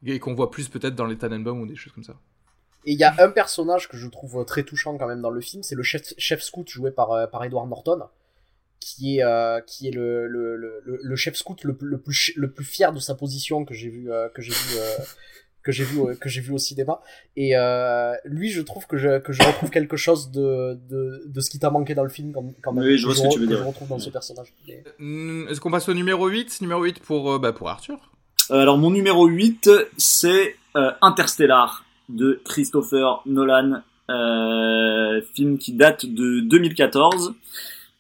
et 0.05 0.19
qu'on 0.19 0.35
voit 0.35 0.51
plus 0.51 0.69
peut-être 0.69 0.95
dans 0.95 1.07
les 1.07 1.17
Tannenbaum 1.17 1.61
ou 1.61 1.67
des 1.67 1.77
choses 1.77 1.93
comme 1.93 2.05
ça. 2.05 2.17
Et 2.85 2.93
il 2.93 2.99
y 2.99 3.05
a 3.05 3.15
un 3.19 3.31
personnage 3.31 3.89
que 3.89 3.97
je 3.97 4.09
trouve 4.09 4.45
très 4.45 4.63
touchant 4.63 4.97
quand 4.97 5.07
même 5.07 5.21
dans 5.21 5.31
le 5.31 5.41
film, 5.41 5.63
c'est 5.63 5.75
le 5.75 5.83
chef, 5.83 6.15
chef 6.17 6.43
scout 6.43 6.69
joué 6.69 6.91
par, 6.91 7.13
euh, 7.13 7.27
par 7.27 7.45
Edward 7.45 7.69
Norton, 7.69 8.03
qui 8.81 9.19
est, 9.19 9.25
euh, 9.25 9.61
qui 9.61 9.89
est 9.89 9.91
le, 9.91 10.27
le, 10.27 10.57
le, 10.57 10.83
le, 10.85 11.17
chef 11.17 11.35
scout 11.35 11.63
le, 11.65 11.77
le, 11.81 11.99
plus, 11.99 12.33
le 12.37 12.51
plus 12.51 12.65
fier 12.65 12.93
de 12.93 13.01
sa 13.01 13.15
position 13.15 13.65
que 13.65 13.75
j'ai 13.75 13.89
vu, 13.89 14.11
euh, 14.11 14.29
que 14.29 14.43
j'ai 14.43 14.53
vu, 14.53 14.79
que 15.63 15.73
j'ai 15.73 15.85
vu, 15.85 16.17
que 16.17 16.29
j'ai 16.29 16.41
vu 16.41 16.53
au 16.53 16.59
cinéma. 16.59 17.01
Et 17.37 17.55
lui, 18.25 18.51
je 18.51 18.61
trouve 18.63 18.87
que 18.87 18.97
je, 18.97 19.19
que 19.19 19.33
je 19.33 19.43
retrouve 19.43 19.71
quelque 19.71 19.97
chose 19.97 20.31
de, 20.31 20.79
de, 20.89 21.23
de 21.27 21.41
ce 21.41 21.51
qui 21.51 21.59
t'a 21.59 21.71
manqué 21.71 21.95
dans 21.95 22.05
le 22.05 22.11
film 22.11 22.33
quand, 22.33 22.55
quand 22.63 22.73
même. 22.73 22.85
Oui, 22.85 22.99
je 22.99 23.07
vois 23.07 23.15
ce 23.15 23.23
que, 23.23 23.33
tu 23.33 23.41
veux 23.41 23.47
dire. 23.47 23.59
je 23.59 23.65
retrouve 23.65 23.89
dans 23.89 23.99
ce 23.99 24.11
personnage. 24.11 24.55
Est-ce 24.69 25.61
qu'on 25.61 25.71
passe 25.71 25.89
au 25.89 25.95
numéro 25.95 26.29
8 26.29 26.61
Numéro 26.61 26.83
8 26.85 27.01
pour, 27.01 27.39
bah, 27.39 27.53
pour 27.53 27.69
Arthur 27.69 28.11
Alors, 28.51 28.79
mon 28.79 28.91
numéro 28.91 29.27
8, 29.27 29.71
c'est 29.97 30.57
Interstellar 31.03 31.85
de 32.09 32.41
Christopher 32.45 33.23
Nolan, 33.27 33.83
euh, 34.11 35.21
film 35.35 35.59
qui 35.59 35.73
date 35.73 36.07
de 36.07 36.41
2014. 36.41 37.35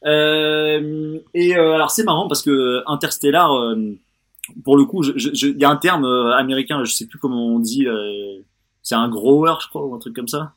Euh, 0.05 1.19
et 1.35 1.57
euh, 1.57 1.75
alors 1.75 1.91
c'est 1.91 2.05
marrant 2.05 2.29
parce 2.29 2.43
que 2.43 2.83
Interstellar, 2.87 3.53
euh, 3.53 3.97
pour 4.65 4.77
le 4.77 4.85
coup, 4.85 5.03
il 5.05 5.57
y 5.59 5.65
a 5.65 5.71
un 5.71 5.77
terme 5.77 6.05
euh, 6.05 6.37
américain, 6.37 6.85
je 6.85 6.93
sais 6.93 7.07
plus 7.07 7.19
comment 7.19 7.47
on 7.47 7.59
dit, 7.59 7.87
c'est 8.83 8.95
un 8.95 9.09
grower, 9.09 9.55
je 9.63 9.69
crois, 9.69 9.85
ou 9.85 9.95
un 9.95 9.99
truc 9.99 10.15
comme 10.15 10.29
ça. 10.29 10.53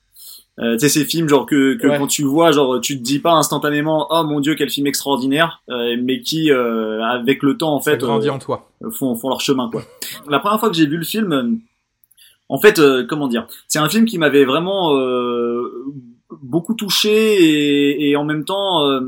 tu 0.60 0.80
sais 0.80 0.90
ces 0.90 1.06
films 1.06 1.28
genre 1.28 1.46
que, 1.46 1.76
que 1.76 1.88
quand 1.98 2.08
tu 2.08 2.24
vois 2.24 2.52
genre 2.52 2.80
tu 2.80 2.98
te 2.98 3.04
dis 3.04 3.20
pas 3.20 3.34
instantanément 3.34 4.08
oh 4.12 4.24
mon 4.24 4.40
dieu 4.42 4.56
quel 4.56 4.70
film 4.70 4.86
extraordinaire 4.86 5.64
mais 5.68 6.22
qui 6.22 6.52
avec 6.52 7.42
le 7.42 7.58
temps 7.58 7.74
en 7.74 7.82
fait 7.82 7.98
grandit 7.98 8.30
en 8.30 8.38
toi. 8.40 8.70
font 8.92 9.16
font 9.16 9.30
leur 9.30 9.42
chemin 9.42 9.70
quoi. 9.70 9.84
La 10.30 10.40
première 10.40 10.60
fois 10.60 10.70
que 10.70 10.76
j'ai 10.76 10.86
vu 10.88 10.98
le 10.98 11.04
film 11.04 11.62
en 12.52 12.60
fait, 12.60 12.80
euh, 12.80 13.06
comment 13.08 13.30
dire, 13.30 13.48
c'est 13.70 13.80
un 13.80 13.88
film 13.88 14.04
qui 14.04 14.18
m'avait 14.18 14.44
vraiment 14.44 14.94
euh, 14.94 15.86
beaucoup 16.42 16.74
touché 16.74 18.10
et, 18.10 18.16
en 18.16 18.24
même 18.24 18.46
temps 18.46 18.86
euh, 18.88 19.00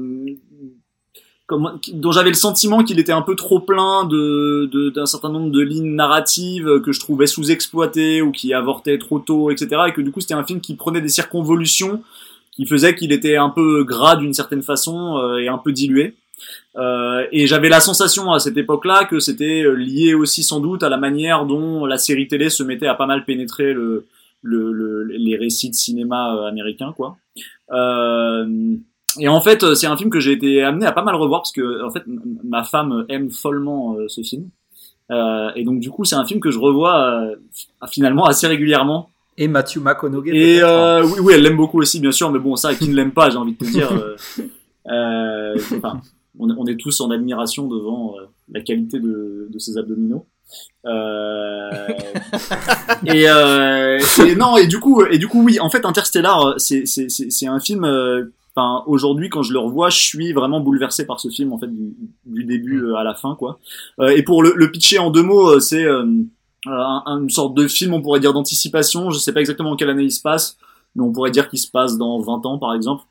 dont 1.93 2.11
j'avais 2.11 2.29
le 2.29 2.35
sentiment 2.35 2.83
qu'il 2.83 2.99
était 2.99 3.11
un 3.11 3.21
peu 3.21 3.35
trop 3.35 3.59
plein 3.59 4.05
de 4.05 4.89
d'un 4.89 5.05
certain 5.05 5.29
nombre 5.29 5.51
de 5.51 5.61
lignes 5.61 5.95
narratives 5.95 6.81
que 6.83 6.91
je 6.91 6.99
trouvais 6.99 7.27
sous-exploitées 7.27 8.21
ou 8.21 8.31
qui 8.31 8.53
avortaient 8.53 8.97
trop 8.97 9.19
tôt, 9.19 9.51
etc. 9.51 9.81
Et 9.87 9.93
que 9.93 10.01
du 10.01 10.11
coup 10.11 10.21
c'était 10.21 10.33
un 10.33 10.43
film 10.43 10.61
qui 10.61 10.75
prenait 10.75 11.01
des 11.01 11.09
circonvolutions 11.09 12.01
qui 12.51 12.65
faisaient 12.65 12.95
qu'il 12.95 13.11
était 13.11 13.35
un 13.35 13.49
peu 13.49 13.83
gras 13.83 14.15
d'une 14.15 14.33
certaine 14.33 14.61
façon 14.61 15.37
et 15.37 15.47
un 15.47 15.57
peu 15.57 15.71
dilué. 15.71 16.15
Euh, 16.75 17.25
et 17.31 17.45
j'avais 17.45 17.69
la 17.69 17.79
sensation 17.79 18.31
à 18.31 18.39
cette 18.39 18.57
époque-là 18.57 19.05
que 19.05 19.19
c'était 19.19 19.63
euh, 19.63 19.73
lié 19.73 20.13
aussi 20.13 20.43
sans 20.43 20.59
doute 20.59 20.81
à 20.81 20.89
la 20.89 20.97
manière 20.97 21.45
dont 21.45 21.85
la 21.85 21.97
série 21.97 22.27
télé 22.27 22.49
se 22.49 22.63
mettait 22.63 22.87
à 22.87 22.95
pas 22.95 23.05
mal 23.05 23.25
pénétrer 23.25 23.73
le, 23.73 24.05
le, 24.43 25.03
les 25.03 25.35
récits 25.37 25.69
de 25.69 25.75
cinéma 25.75 26.35
euh, 26.35 26.45
américains, 26.45 26.93
quoi. 26.95 27.17
Euh, 27.71 28.75
et 29.19 29.27
en 29.27 29.41
fait, 29.41 29.73
c'est 29.75 29.87
un 29.87 29.97
film 29.97 30.09
que 30.09 30.19
j'ai 30.19 30.31
été 30.31 30.61
amené 30.63 30.85
à 30.85 30.91
pas 30.91 31.03
mal 31.03 31.15
revoir 31.15 31.41
parce 31.41 31.51
que 31.51 31.83
en 31.83 31.91
fait, 31.91 32.03
ma 32.43 32.63
femme 32.63 33.05
aime 33.09 33.29
follement 33.29 33.95
ce 34.07 34.21
film. 34.21 34.49
Euh, 35.11 35.51
et 35.55 35.63
donc 35.63 35.79
du 35.79 35.89
coup, 35.91 36.03
c'est 36.03 36.15
un 36.15 36.25
film 36.25 36.39
que 36.39 36.49
je 36.49 36.59
revois 36.59 37.23
finalement 37.87 38.25
assez 38.25 38.47
régulièrement. 38.47 39.09
Et 39.37 39.47
Matthew 39.47 39.77
McConaughey. 39.77 40.35
Et 40.35 40.61
euh, 40.61 41.03
oui, 41.03 41.19
oui, 41.21 41.33
elle 41.35 41.41
l'aime 41.41 41.57
beaucoup 41.57 41.79
aussi, 41.79 41.99
bien 41.99 42.11
sûr, 42.11 42.31
mais 42.31 42.39
bon, 42.39 42.55
ça, 42.55 42.75
qui 42.75 42.87
ne 42.87 42.95
l'aime 42.95 43.11
pas, 43.11 43.29
j'ai 43.29 43.37
envie 43.37 43.53
de 43.53 43.57
te 43.57 43.65
dire. 43.65 43.91
Euh, 44.87 45.57
enfin, 45.77 46.01
on, 46.37 46.65
est 46.65 46.79
tous 46.79 47.01
en 47.01 47.09
admiration 47.09 47.67
devant 47.67 48.15
euh, 48.17 48.25
la 48.51 48.61
qualité 48.61 48.99
de, 48.99 49.47
de 49.49 49.59
ses 49.59 49.77
abdominaux. 49.77 50.25
Euh, 50.85 51.87
et, 53.05 53.29
euh, 53.29 53.99
et, 54.25 54.35
non 54.35 54.57
et 54.57 54.67
du 54.67 54.81
coup 54.81 55.05
et 55.05 55.17
du 55.17 55.29
coup 55.29 55.41
oui 55.41 55.57
en 55.61 55.69
fait 55.69 55.85
Interstellar 55.85 56.55
c'est 56.57 56.85
c'est 56.85 57.07
c'est 57.09 57.47
un 57.47 57.61
film 57.61 57.85
euh, 57.85 58.25
aujourd'hui 58.85 59.29
quand 59.29 59.43
je 59.43 59.53
le 59.53 59.59
revois 59.59 59.89
je 59.89 59.99
suis 59.99 60.33
vraiment 60.33 60.59
bouleversé 60.59 61.05
par 61.05 61.21
ce 61.21 61.29
film 61.29 61.53
en 61.53 61.57
fait 61.57 61.67
du, 61.67 61.95
du 62.25 62.43
début 62.43 62.81
mm. 62.81 62.95
à 62.95 63.03
la 63.05 63.15
fin 63.15 63.35
quoi. 63.35 63.59
Et 64.13 64.23
pour 64.23 64.43
le, 64.43 64.53
le 64.55 64.71
pitcher 64.71 64.99
en 64.99 65.09
deux 65.09 65.23
mots 65.23 65.59
c'est 65.61 65.85
une 65.85 67.29
sorte 67.29 67.55
de 67.55 67.67
film 67.67 67.93
on 67.93 68.01
pourrait 68.01 68.19
dire 68.19 68.33
d'anticipation. 68.33 69.09
Je 69.09 69.19
sais 69.19 69.31
pas 69.31 69.39
exactement 69.39 69.71
en 69.71 69.75
quelle 69.77 69.89
année 69.89 70.03
il 70.03 70.11
se 70.11 70.21
passe 70.21 70.57
mais 70.95 71.03
on 71.03 71.13
pourrait 71.13 71.31
dire 71.31 71.49
qu'il 71.49 71.59
se 71.59 71.71
passe 71.71 71.97
dans 71.97 72.19
20 72.19 72.45
ans 72.45 72.57
par 72.57 72.73
exemple 72.73 73.03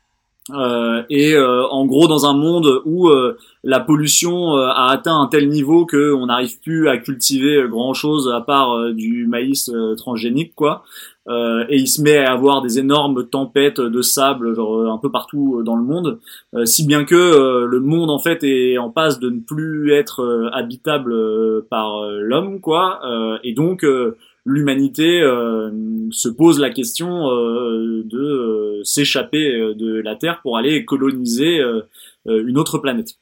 euh, 0.51 1.03
et 1.09 1.35
euh, 1.35 1.65
en 1.69 1.85
gros 1.85 2.09
dans 2.09 2.25
un 2.25 2.33
monde 2.33 2.81
où 2.83 3.07
euh, 3.07 3.37
la 3.63 3.79
pollution 3.79 4.55
a 4.55 4.89
atteint 4.91 5.17
un 5.17 5.27
tel 5.27 5.47
niveau 5.47 5.85
que 5.85 6.13
on 6.13 6.25
n'arrive 6.25 6.59
plus 6.59 6.89
à 6.89 6.97
cultiver 6.97 7.63
grand 7.69 7.93
chose 7.93 8.29
à 8.33 8.41
part 8.41 8.91
du 8.91 9.25
maïs 9.25 9.71
transgénique 9.97 10.53
quoi. 10.53 10.83
Et 11.29 11.77
il 11.77 11.87
se 11.87 12.01
met 12.01 12.17
à 12.17 12.33
avoir 12.33 12.61
des 12.61 12.77
énormes 12.79 13.25
tempêtes 13.29 13.79
de 13.79 14.01
sable 14.01 14.53
genre 14.53 14.91
un 14.91 14.97
peu 14.97 15.09
partout 15.09 15.61
dans 15.63 15.77
le 15.77 15.83
monde. 15.83 16.19
Si 16.65 16.85
bien 16.85 17.05
que 17.05 17.63
le 17.63 17.79
monde 17.79 18.09
en 18.09 18.19
fait 18.19 18.43
est 18.43 18.77
en 18.77 18.89
passe 18.89 19.19
de 19.19 19.29
ne 19.29 19.39
plus 19.39 19.93
être 19.93 20.49
habitable 20.51 21.15
par 21.69 22.05
l'homme 22.05 22.59
quoi. 22.59 22.99
Et 23.45 23.53
donc 23.53 23.85
l'humanité 24.45 25.21
euh, 25.21 25.71
se 26.11 26.27
pose 26.27 26.59
la 26.59 26.69
question 26.69 27.29
euh, 27.29 28.03
de 28.05 28.19
euh, 28.19 28.83
s'échapper 28.83 29.73
de 29.75 30.01
la 30.01 30.15
Terre 30.15 30.41
pour 30.41 30.57
aller 30.57 30.85
coloniser 30.85 31.61
une 32.25 32.57
autre 32.57 32.77
planète. 32.77 33.17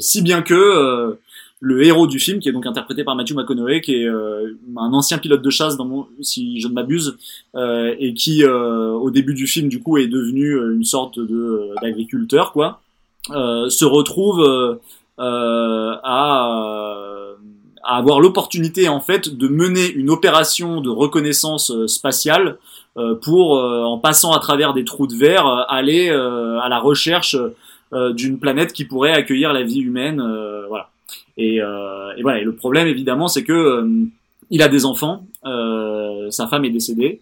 si 0.00 0.22
bien 0.22 0.42
que 0.42 1.16
le 1.60 1.82
héros 1.82 2.06
du 2.06 2.20
film, 2.20 2.38
qui 2.38 2.48
est 2.48 2.52
donc 2.52 2.66
interprété 2.66 3.02
par 3.02 3.16
Matthew 3.16 3.34
McConaughey, 3.34 3.80
qui 3.80 3.96
est 3.96 4.06
un 4.08 4.92
ancien 4.92 5.18
pilote 5.18 5.42
de 5.42 5.50
chasse, 5.50 5.76
dans 5.76 5.84
mon, 5.84 6.06
si 6.20 6.60
je 6.60 6.68
ne 6.68 6.72
m'abuse, 6.72 7.16
et 7.56 8.14
qui, 8.14 8.44
au 8.44 9.10
début 9.10 9.34
du 9.34 9.46
film, 9.46 9.68
du 9.68 9.82
coup, 9.82 9.98
est 9.98 10.06
devenu 10.06 10.56
une 10.74 10.84
sorte 10.84 11.18
de 11.18 11.70
d'agriculteur, 11.82 12.52
quoi. 12.52 12.80
se 13.28 13.84
retrouve 13.84 14.78
à, 15.18 16.04
à 17.88 17.96
avoir 17.96 18.20
l'opportunité 18.20 18.88
en 18.88 19.00
fait 19.00 19.34
de 19.34 19.48
mener 19.48 19.90
une 19.90 20.10
opération 20.10 20.80
de 20.80 20.90
reconnaissance 20.90 21.72
spatiale 21.86 22.58
pour, 23.22 23.52
en 23.52 23.98
passant 23.98 24.32
à 24.32 24.40
travers 24.40 24.74
des 24.74 24.84
trous 24.84 25.06
de 25.06 25.14
verre, 25.14 25.46
aller 25.68 26.10
à 26.10 26.68
la 26.68 26.78
recherche 26.80 27.36
d'une 27.92 28.38
planète 28.38 28.72
qui 28.72 28.84
pourrait 28.84 29.12
accueillir 29.12 29.52
la 29.52 29.62
vie 29.62 29.80
humaine. 29.80 30.20
voilà. 30.68 30.90
Et, 31.36 31.56
et, 31.56 32.22
voilà. 32.22 32.40
Et 32.40 32.44
le 32.44 32.54
problème 32.54 32.88
évidemment, 32.88 33.28
c'est 33.28 33.44
que 33.44 33.88
il 34.50 34.62
a 34.62 34.68
des 34.68 34.84
enfants, 34.84 35.24
sa 35.44 36.46
femme 36.48 36.64
est 36.64 36.70
décédée. 36.70 37.20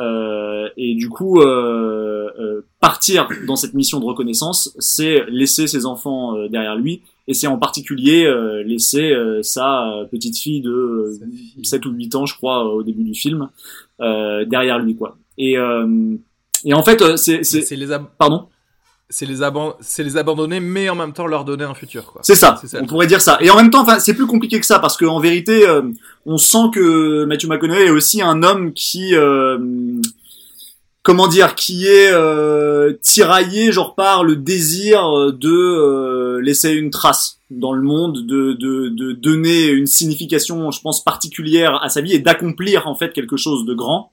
Euh, 0.00 0.68
et 0.76 0.94
du 0.94 1.08
coup, 1.08 1.40
euh, 1.40 2.30
euh, 2.38 2.66
partir 2.80 3.28
dans 3.46 3.56
cette 3.56 3.74
mission 3.74 3.98
de 3.98 4.04
reconnaissance, 4.04 4.74
c'est 4.78 5.24
laisser 5.28 5.66
ses 5.66 5.86
enfants 5.86 6.36
derrière 6.48 6.76
lui, 6.76 7.02
et 7.26 7.34
c'est 7.34 7.46
en 7.46 7.58
particulier 7.58 8.32
laisser 8.64 9.12
sa 9.42 10.06
petite 10.10 10.38
fille 10.38 10.60
de 10.60 11.12
7 11.62 11.84
ou 11.86 11.90
8 11.90 12.14
ans, 12.14 12.26
je 12.26 12.34
crois, 12.34 12.64
au 12.72 12.82
début 12.82 13.04
du 13.04 13.14
film, 13.14 13.48
derrière 13.98 14.78
lui, 14.78 14.96
quoi. 14.96 15.18
Et, 15.36 15.56
et 16.64 16.74
en 16.74 16.82
fait, 16.82 17.16
c'est... 17.16 17.44
C'est 17.44 17.76
les... 17.76 17.88
Pardon? 18.18 18.46
C'est 19.10 19.26
les, 19.26 19.42
abandonner, 19.42 20.60
mais 20.60 20.90
en 20.90 20.94
même 20.94 21.12
temps 21.12 21.26
leur 21.26 21.44
donner 21.44 21.64
un 21.64 21.74
futur. 21.74 22.12
C'est 22.22 22.34
ça, 22.34 22.60
on 22.78 22.86
pourrait 22.86 23.06
dire 23.06 23.22
ça. 23.22 23.38
Et 23.40 23.48
en 23.50 23.56
même 23.56 23.70
temps, 23.70 23.82
enfin, 23.82 23.98
c'est 23.98 24.14
plus 24.14 24.26
compliqué 24.26 24.60
que 24.60 24.66
ça, 24.66 24.78
parce 24.78 24.96
qu'en 24.96 25.18
vérité, 25.18 25.66
euh, 25.66 25.82
on 26.26 26.36
sent 26.36 26.70
que 26.74 27.24
Matthew 27.24 27.46
McConaughey 27.46 27.86
est 27.86 27.90
aussi 27.90 28.20
un 28.20 28.42
homme 28.42 28.74
qui, 28.74 29.14
euh, 29.14 29.58
comment 31.02 31.26
dire, 31.26 31.54
qui 31.54 31.86
est 31.86 32.12
euh, 32.12 32.92
tiraillé, 33.00 33.72
genre 33.72 33.94
par 33.94 34.24
le 34.24 34.36
désir 34.36 35.32
de 35.32 36.38
laisser 36.40 36.72
une 36.72 36.90
trace 36.90 37.38
dans 37.50 37.72
le 37.72 37.80
monde, 37.80 38.26
de, 38.26 38.52
de, 38.52 38.88
de 38.88 39.12
donner 39.12 39.68
une 39.68 39.86
signification, 39.86 40.70
je 40.70 40.82
pense, 40.82 41.02
particulière 41.02 41.82
à 41.82 41.88
sa 41.88 42.02
vie 42.02 42.12
et 42.12 42.18
d'accomplir 42.18 42.86
en 42.86 42.94
fait 42.94 43.14
quelque 43.14 43.38
chose 43.38 43.64
de 43.64 43.72
grand. 43.72 44.12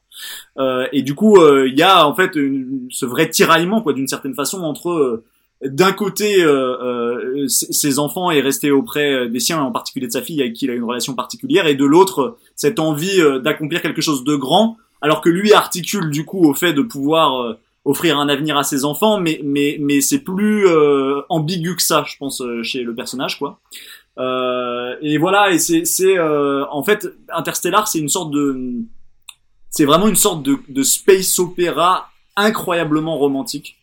Euh, 0.57 0.87
et 0.91 1.01
du 1.01 1.15
coup, 1.15 1.37
euh, 1.37 1.67
il 1.67 1.77
y 1.77 1.83
a 1.83 2.07
en 2.07 2.15
fait 2.15 2.31
ce 2.89 3.05
vrai 3.05 3.29
tiraillement, 3.29 3.81
quoi, 3.81 3.93
d'une 3.93 4.07
certaine 4.07 4.33
façon, 4.33 4.61
entre 4.63 4.89
euh, 4.89 5.23
d'un 5.63 5.93
côté 5.93 6.45
ses 7.47 7.97
enfants 7.97 8.29
et 8.29 8.41
rester 8.41 8.71
auprès 8.71 9.29
des 9.29 9.39
siens, 9.39 9.61
en 9.61 9.71
particulier 9.71 10.07
de 10.07 10.11
sa 10.11 10.21
fille 10.21 10.41
avec 10.41 10.53
qui 10.53 10.65
il 10.65 10.71
a 10.71 10.73
une 10.73 10.83
relation 10.83 11.13
particulière, 11.13 11.65
et 11.65 11.75
de 11.75 11.85
l'autre 11.85 12.37
cette 12.55 12.77
envie 12.77 13.21
d'accomplir 13.41 13.81
quelque 13.81 14.01
chose 14.01 14.25
de 14.25 14.35
grand, 14.35 14.77
alors 15.01 15.21
que 15.21 15.29
lui 15.29 15.53
articule 15.53 16.09
du 16.09 16.25
coup 16.25 16.45
au 16.45 16.53
fait 16.53 16.73
de 16.73 16.81
pouvoir 16.81 17.55
offrir 17.85 18.19
un 18.19 18.27
avenir 18.27 18.57
à 18.57 18.63
ses 18.63 18.83
enfants, 18.83 19.17
mais 19.19 19.39
mais 19.43 19.77
mais 19.79 20.01
c'est 20.01 20.19
plus 20.19 20.67
ambigu 21.29 21.77
que 21.77 21.81
ça, 21.81 22.03
je 22.05 22.17
pense, 22.17 22.43
chez 22.61 22.83
le 22.83 22.93
personnage, 22.93 23.39
quoi. 23.39 23.59
et 24.19 25.17
voilà, 25.17 25.51
et 25.51 25.57
c'est 25.57 25.85
c'est 25.85 26.19
en 26.19 26.83
fait 26.83 27.07
Interstellar, 27.33 27.87
c'est 27.87 27.99
une 27.99 28.09
sorte 28.09 28.31
de 28.31 28.83
c'est 29.75 29.83
vraiment 29.83 30.07
une 30.07 30.15
sorte 30.15 30.41
de, 30.41 30.57
de 30.69 30.83
space 30.83 31.37
opéra 31.37 32.09
incroyablement 32.37 33.17
romantique. 33.17 33.75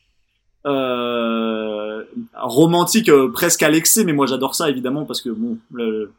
Euh, 0.65 2.03
romantique 2.35 3.11
euh, 3.11 3.31
presque 3.31 3.63
à 3.63 3.69
l'excès, 3.69 4.05
mais 4.05 4.15
moi 4.15 4.27
j'adore 4.27 4.55
ça 4.55 4.71
évidemment 4.71 5.05
parce 5.05 5.21
que 5.21 5.29
bon, 5.29 5.59
le, 5.71 6.13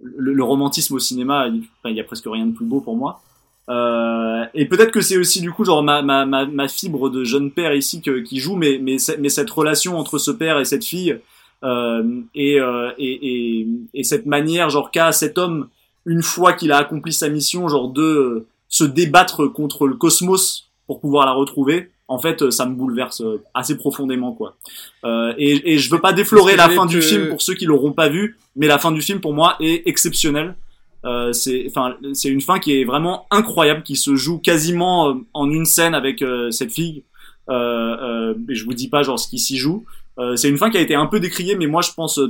le, 0.00 0.44
romantisme 0.44 0.94
au 0.94 0.98
cinéma, 1.00 1.48
il, 1.48 1.64
enfin, 1.82 1.92
y 1.92 1.98
a 1.98 2.04
presque 2.04 2.26
rien 2.26 2.46
de 2.46 2.52
plus 2.54 2.64
beau 2.64 2.80
pour 2.80 2.96
moi. 2.96 3.20
Euh, 3.68 4.44
et 4.54 4.66
peut-être 4.66 4.92
que 4.92 5.00
c'est 5.00 5.18
aussi 5.18 5.40
du 5.40 5.50
coup 5.50 5.64
genre 5.64 5.82
ma, 5.82 6.00
ma, 6.00 6.24
ma, 6.24 6.46
ma, 6.46 6.68
fibre 6.68 7.10
de 7.10 7.24
jeune 7.24 7.50
père 7.50 7.74
ici 7.74 8.00
que, 8.00 8.20
qui 8.20 8.38
joue, 8.38 8.54
mais, 8.54 8.78
mais, 8.80 8.98
mais 9.18 9.28
cette 9.30 9.50
relation 9.50 9.98
entre 9.98 10.18
ce 10.18 10.30
père 10.30 10.60
et 10.60 10.64
cette 10.64 10.84
fille 10.84 11.18
euh, 11.64 12.20
et, 12.36 12.60
euh, 12.60 12.92
et, 12.98 13.58
et, 13.60 13.66
et, 13.94 14.04
cette 14.04 14.26
manière 14.26 14.70
genre 14.70 14.92
qu'a 14.92 15.10
cet 15.10 15.38
homme 15.38 15.68
une 16.06 16.22
fois 16.22 16.52
qu'il 16.52 16.70
a 16.70 16.78
accompli 16.78 17.12
sa 17.12 17.28
mission, 17.28 17.68
genre 17.68 17.88
de 17.88 18.46
se 18.68 18.84
débattre 18.84 19.46
contre 19.46 19.86
le 19.86 19.94
cosmos 19.94 20.70
pour 20.86 21.00
pouvoir 21.00 21.26
la 21.26 21.32
retrouver, 21.32 21.90
en 22.08 22.18
fait, 22.18 22.50
ça 22.50 22.64
me 22.64 22.74
bouleverse 22.74 23.20
euh, 23.20 23.42
assez 23.52 23.76
profondément, 23.76 24.32
quoi. 24.32 24.56
Euh, 25.04 25.34
et, 25.36 25.74
et 25.74 25.78
je 25.78 25.90
veux 25.90 26.00
pas 26.00 26.14
déflorer 26.14 26.56
la 26.56 26.70
fin 26.70 26.86
du 26.86 27.02
film 27.02 27.28
pour 27.28 27.42
ceux 27.42 27.54
qui 27.54 27.66
l'auront 27.66 27.92
pas 27.92 28.08
vu, 28.08 28.38
mais 28.56 28.66
la 28.66 28.78
fin 28.78 28.92
du 28.92 29.02
film 29.02 29.20
pour 29.20 29.34
moi 29.34 29.56
est 29.60 29.86
exceptionnelle. 29.86 30.54
Euh, 31.04 31.32
c'est, 31.32 31.66
enfin, 31.68 31.96
c'est 32.12 32.28
une 32.28 32.40
fin 32.40 32.58
qui 32.58 32.80
est 32.80 32.84
vraiment 32.84 33.26
incroyable, 33.30 33.82
qui 33.82 33.96
se 33.96 34.16
joue 34.16 34.38
quasiment 34.38 35.10
euh, 35.10 35.14
en 35.34 35.50
une 35.50 35.64
scène 35.64 35.94
avec 35.94 36.22
euh, 36.22 36.50
cette 36.50 36.72
fille. 36.72 37.04
Euh, 37.50 38.34
et 38.48 38.54
je 38.54 38.64
vous 38.64 38.74
dis 38.74 38.88
pas 38.88 39.02
genre 39.02 39.18
ce 39.18 39.28
qui 39.28 39.38
s'y 39.38 39.56
joue. 39.56 39.84
c'est 40.36 40.50
une 40.50 40.58
fin 40.58 40.70
qui 40.70 40.76
a 40.76 40.80
été 40.80 40.94
un 40.94 41.06
peu 41.06 41.20
décriée, 41.20 41.56
mais 41.56 41.66
moi 41.66 41.80
je 41.80 41.92
pense 41.92 42.20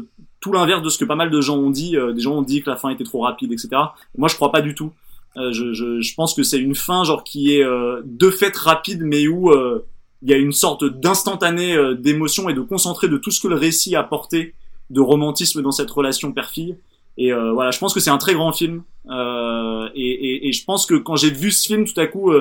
tout 0.40 0.52
l'inverse 0.52 0.82
de 0.82 0.90
ce 0.90 0.98
que 0.98 1.04
pas 1.04 1.16
mal 1.16 1.30
de 1.30 1.40
gens 1.40 1.56
ont 1.56 1.70
dit. 1.70 1.96
des 2.14 2.20
gens 2.20 2.36
ont 2.36 2.42
dit 2.42 2.62
que 2.62 2.70
la 2.70 2.76
fin 2.76 2.90
était 2.90 3.02
trop 3.02 3.22
rapide, 3.22 3.50
etc. 3.50 3.70
Moi 4.16 4.28
je 4.28 4.36
crois 4.36 4.52
pas 4.52 4.60
du 4.60 4.74
tout. 4.74 4.92
Euh, 5.38 5.52
je, 5.52 5.72
je, 5.72 6.00
je, 6.00 6.14
pense 6.14 6.34
que 6.34 6.42
c'est 6.42 6.58
une 6.58 6.74
fin 6.74 7.04
genre 7.04 7.22
qui 7.22 7.54
est 7.54 7.64
euh, 7.64 8.02
de 8.04 8.30
fait 8.30 8.56
rapide, 8.56 9.02
mais 9.02 9.28
où 9.28 9.50
euh, 9.50 9.86
il 10.22 10.30
y 10.30 10.34
a 10.34 10.36
une 10.36 10.52
sorte 10.52 10.84
d'instantané 10.84 11.76
d'émotion 11.96 12.48
et 12.48 12.54
de 12.54 12.60
concentré 12.60 13.08
de 13.08 13.16
tout 13.18 13.30
ce 13.30 13.40
que 13.40 13.46
le 13.46 13.54
récit 13.54 13.94
a 13.94 14.02
porté 14.02 14.54
de 14.90 15.00
romantisme 15.00 15.62
dans 15.62 15.70
cette 15.70 15.90
relation 15.90 16.32
père-fille. 16.32 16.76
Et 17.18 17.32
voilà, 17.32 17.70
je 17.70 17.78
pense 17.78 17.94
que 17.94 18.00
c'est 18.00 18.10
un 18.10 18.18
très 18.18 18.34
grand 18.34 18.52
film. 18.52 18.82
Et, 19.08 19.92
et, 19.94 20.48
et, 20.48 20.52
je 20.52 20.64
pense 20.64 20.86
que 20.86 20.96
quand 20.96 21.14
j'ai 21.14 21.30
vu 21.30 21.52
ce 21.52 21.68
film, 21.68 21.84
tout 21.84 22.00
à 22.00 22.06
coup, 22.06 22.32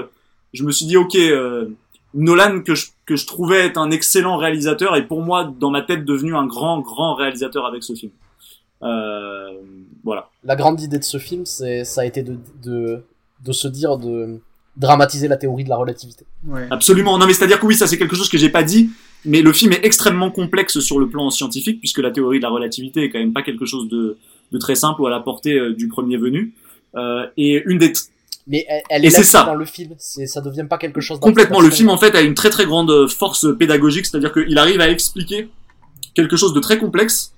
je 0.54 0.64
me 0.64 0.72
suis 0.72 0.88
dit, 0.88 0.98
ok, 0.98 1.16
Nolan 2.16 2.62
que 2.62 2.74
je, 2.74 2.88
que 3.06 3.16
je 3.16 3.28
trouvais 3.28 3.68
être 3.68 3.78
un 3.78 3.92
excellent 3.92 4.38
réalisateur 4.38 4.96
est 4.96 5.06
pour 5.06 5.22
moi 5.22 5.44
dans 5.44 5.70
ma 5.70 5.84
tête 5.84 6.04
devenu 6.04 6.36
un 6.36 6.48
grand 6.48 6.80
grand 6.80 7.14
réalisateur 7.14 7.68
avec 7.68 7.84
ce 7.84 7.94
film. 7.94 8.12
Euh, 8.84 9.52
voilà. 10.04 10.30
La 10.44 10.56
grande 10.56 10.82
idée 10.82 11.00
de 11.00 11.04
ce 11.04 11.18
film, 11.18 11.46
c'est 11.46 11.84
ça 11.84 12.02
a 12.02 12.06
été 12.06 12.24
de, 12.24 12.38
de, 12.64 13.04
de 13.44 13.52
se 13.52 13.68
dire 13.68 13.98
de 13.98 14.40
dramatiser 14.76 15.28
la 15.28 15.38
théorie 15.38 15.64
de 15.64 15.70
la 15.70 15.76
relativité. 15.76 16.26
Ouais. 16.46 16.68
Absolument. 16.70 17.18
Non, 17.18 17.26
mais 17.26 17.34
c'est-à-dire 17.34 17.60
que 17.60 17.66
oui, 17.66 17.76
ça 17.76 17.88
c'est 17.88 17.98
quelque 17.98 18.16
chose 18.16 18.30
que 18.30 18.38
j'ai 18.38 18.50
pas 18.50 18.64
dit, 18.64 18.92
mais 19.26 19.42
le 19.42 19.52
film 19.52 19.74
est 19.74 19.84
extrêmement 19.84 20.30
complexe 20.30 20.80
sur 20.80 21.00
le 21.00 21.10
plan 21.10 21.30
scientifique, 21.32 21.80
puisque 21.80 22.00
la 22.00 22.12
théorie 22.12 22.38
de 22.38 22.44
la 22.44 22.50
relativité 22.50 23.04
est 23.04 23.10
quand 23.10 23.20
même 23.20 23.34
pas 23.34 23.42
quelque 23.42 23.66
chose 23.66 23.90
de, 23.90 24.18
de 24.52 24.58
très 24.58 24.76
simple 24.76 25.02
ou 25.02 25.08
à 25.08 25.10
la 25.10 25.20
portée 25.20 25.58
euh, 25.58 25.74
du 25.74 25.88
premier 25.88 26.18
venu. 26.18 26.54
Euh, 26.96 27.28
et 27.38 27.64
une 27.66 27.80
des 27.80 27.92
mais 28.50 28.66
elle, 28.90 29.04
est, 29.04 29.10
ça. 29.10 29.44
dans 29.44 29.56
le 29.56 29.66
film, 29.66 29.94
ça 29.98 30.40
devient 30.40 30.66
pas 30.70 30.78
quelque 30.78 31.02
chose 31.02 31.20
complètement. 31.20 31.60
Le 31.60 31.70
film 31.70 31.90
en 31.90 31.98
fait 31.98 32.16
a 32.16 32.22
une 32.22 32.34
très 32.34 32.50
très 32.50 32.66
grande 32.66 33.08
force 33.10 33.46
pédagogique, 33.60 34.06
c'est-à-dire 34.06 34.32
qu'il 34.32 34.58
arrive 34.58 34.80
à 34.80 34.90
expliquer 34.90 35.50
quelque 36.14 36.38
chose 36.38 36.54
de 36.54 36.62
très 36.62 36.78
complexe 36.78 37.34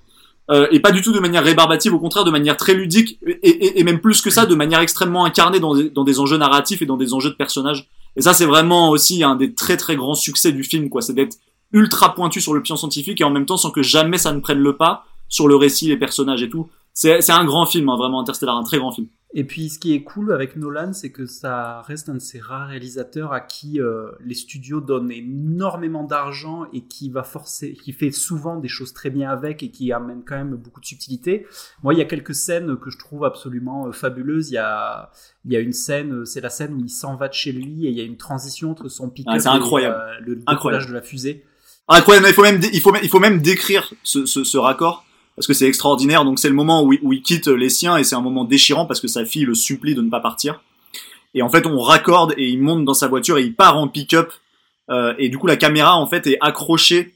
euh, 0.50 0.66
et 0.70 0.80
pas 0.80 0.90
du 0.90 1.00
tout 1.00 1.12
de 1.12 1.20
manière 1.20 1.44
rébarbative, 1.44 1.94
au 1.94 1.98
contraire 1.98 2.24
de 2.24 2.30
manière 2.30 2.56
très 2.56 2.74
ludique 2.74 3.18
et, 3.42 3.84
même 3.84 4.00
plus 4.00 4.20
que 4.20 4.30
ça, 4.30 4.46
de 4.46 4.54
manière 4.54 4.80
extrêmement 4.80 5.24
incarnée 5.24 5.60
dans 5.60 5.74
des, 5.74 5.90
dans 5.90 6.04
des 6.04 6.18
enjeux 6.18 6.38
narratifs 6.38 6.82
et 6.82 6.86
dans 6.86 6.96
des 6.96 7.14
enjeux 7.14 7.30
de 7.30 7.36
personnages. 7.36 7.88
Et 8.16 8.22
ça, 8.22 8.34
c'est 8.34 8.46
vraiment 8.46 8.90
aussi 8.90 9.22
un 9.22 9.36
des 9.36 9.54
très 9.54 9.76
très 9.76 9.94
grands 9.94 10.14
succès 10.14 10.50
du 10.50 10.64
film, 10.64 10.88
quoi. 10.88 11.02
C'est 11.02 11.12
d'être 11.12 11.36
ultra 11.72 12.14
pointu 12.14 12.40
sur 12.40 12.52
le 12.52 12.62
plan 12.62 12.76
scientifique 12.76 13.20
et 13.20 13.24
en 13.24 13.30
même 13.30 13.46
temps 13.46 13.56
sans 13.56 13.70
que 13.70 13.82
jamais 13.82 14.18
ça 14.18 14.32
ne 14.32 14.40
prenne 14.40 14.58
le 14.58 14.76
pas 14.76 15.04
sur 15.28 15.46
le 15.46 15.54
récit, 15.54 15.86
les 15.86 15.96
personnages 15.96 16.42
et 16.42 16.48
tout. 16.48 16.68
C'est 16.92 17.30
un 17.30 17.44
grand 17.44 17.66
film, 17.66 17.88
hein, 17.88 17.96
vraiment 17.96 18.20
Interstellar, 18.20 18.56
un 18.56 18.64
très 18.64 18.78
grand 18.78 18.90
film. 18.90 19.06
Et 19.32 19.44
puis 19.44 19.68
ce 19.68 19.78
qui 19.78 19.94
est 19.94 20.02
cool 20.02 20.32
avec 20.32 20.56
Nolan, 20.56 20.92
c'est 20.92 21.12
que 21.12 21.24
ça 21.24 21.82
reste 21.82 22.08
un 22.08 22.14
de 22.14 22.18
ces 22.18 22.40
rares 22.40 22.68
réalisateurs 22.68 23.32
à 23.32 23.40
qui 23.40 23.80
euh, 23.80 24.10
les 24.24 24.34
studios 24.34 24.80
donnent 24.80 25.12
énormément 25.12 26.02
d'argent 26.02 26.66
et 26.72 26.82
qui 26.82 27.10
va 27.10 27.22
forcer, 27.22 27.74
qui 27.74 27.92
fait 27.92 28.10
souvent 28.10 28.56
des 28.56 28.66
choses 28.66 28.92
très 28.92 29.08
bien 29.08 29.30
avec 29.30 29.62
et 29.62 29.70
qui 29.70 29.92
amène 29.92 30.24
quand 30.26 30.34
même 30.34 30.56
beaucoup 30.56 30.80
de 30.80 30.86
subtilité. 30.86 31.46
Moi, 31.84 31.94
il 31.94 31.98
y 31.98 32.02
a 32.02 32.06
quelques 32.06 32.34
scènes 32.34 32.76
que 32.76 32.90
je 32.90 32.98
trouve 32.98 33.24
absolument 33.24 33.86
euh, 33.86 33.92
fabuleuses. 33.92 34.50
Il 34.50 34.54
y 34.54 34.58
a, 34.58 35.12
il 35.44 35.52
y 35.52 35.56
a 35.56 35.60
une 35.60 35.72
scène, 35.72 36.12
euh, 36.12 36.24
c'est 36.24 36.40
la 36.40 36.50
scène 36.50 36.74
où 36.74 36.80
il 36.80 36.90
s'en 36.90 37.14
va 37.14 37.28
de 37.28 37.34
chez 37.34 37.52
lui 37.52 37.86
et 37.86 37.90
il 37.90 37.96
y 37.96 38.00
a 38.00 38.04
une 38.04 38.16
transition 38.16 38.72
entre 38.72 38.88
son 38.88 39.10
pick-up 39.10 39.40
ah, 39.44 39.52
incroyable. 39.52 40.02
et 40.18 40.24
le 40.24 40.36
décollage 40.36 40.88
de 40.88 40.92
la 40.92 41.02
fusée. 41.02 41.44
Incroyable. 41.86 42.26
Il 42.28 42.34
faut 42.34 42.42
même, 42.42 42.60
il 42.72 42.80
faut, 42.80 42.94
il 43.00 43.08
faut 43.08 43.20
même 43.20 43.40
décrire 43.40 43.92
ce, 44.02 44.26
ce, 44.26 44.42
ce 44.42 44.58
raccord 44.58 45.04
parce 45.40 45.46
que 45.46 45.54
c'est 45.54 45.66
extraordinaire. 45.66 46.26
Donc 46.26 46.38
c'est 46.38 46.50
le 46.50 46.54
moment 46.54 46.82
où, 46.82 46.92
il 46.92 47.22
quitte 47.22 47.46
les 47.46 47.70
siens 47.70 47.96
et 47.96 48.04
c'est 48.04 48.14
un 48.14 48.20
moment 48.20 48.44
déchirant 48.44 48.84
parce 48.84 49.00
que 49.00 49.08
sa 49.08 49.24
fille 49.24 49.46
le 49.46 49.54
supplie 49.54 49.94
de 49.94 50.02
ne 50.02 50.10
pas 50.10 50.20
partir. 50.20 50.60
Et 51.32 51.40
en 51.40 51.48
fait, 51.48 51.64
on 51.64 51.80
raccorde 51.80 52.34
et 52.36 52.50
il 52.50 52.60
monte 52.60 52.84
dans 52.84 52.92
sa 52.92 53.08
voiture 53.08 53.38
et 53.38 53.44
il 53.44 53.54
part 53.54 53.78
en 53.78 53.88
pick-up. 53.88 54.34
Euh, 54.90 55.14
et 55.16 55.30
du 55.30 55.38
coup, 55.38 55.46
la 55.46 55.56
caméra 55.56 55.96
en 55.96 56.06
fait 56.06 56.26
est 56.26 56.36
accrochée 56.42 57.14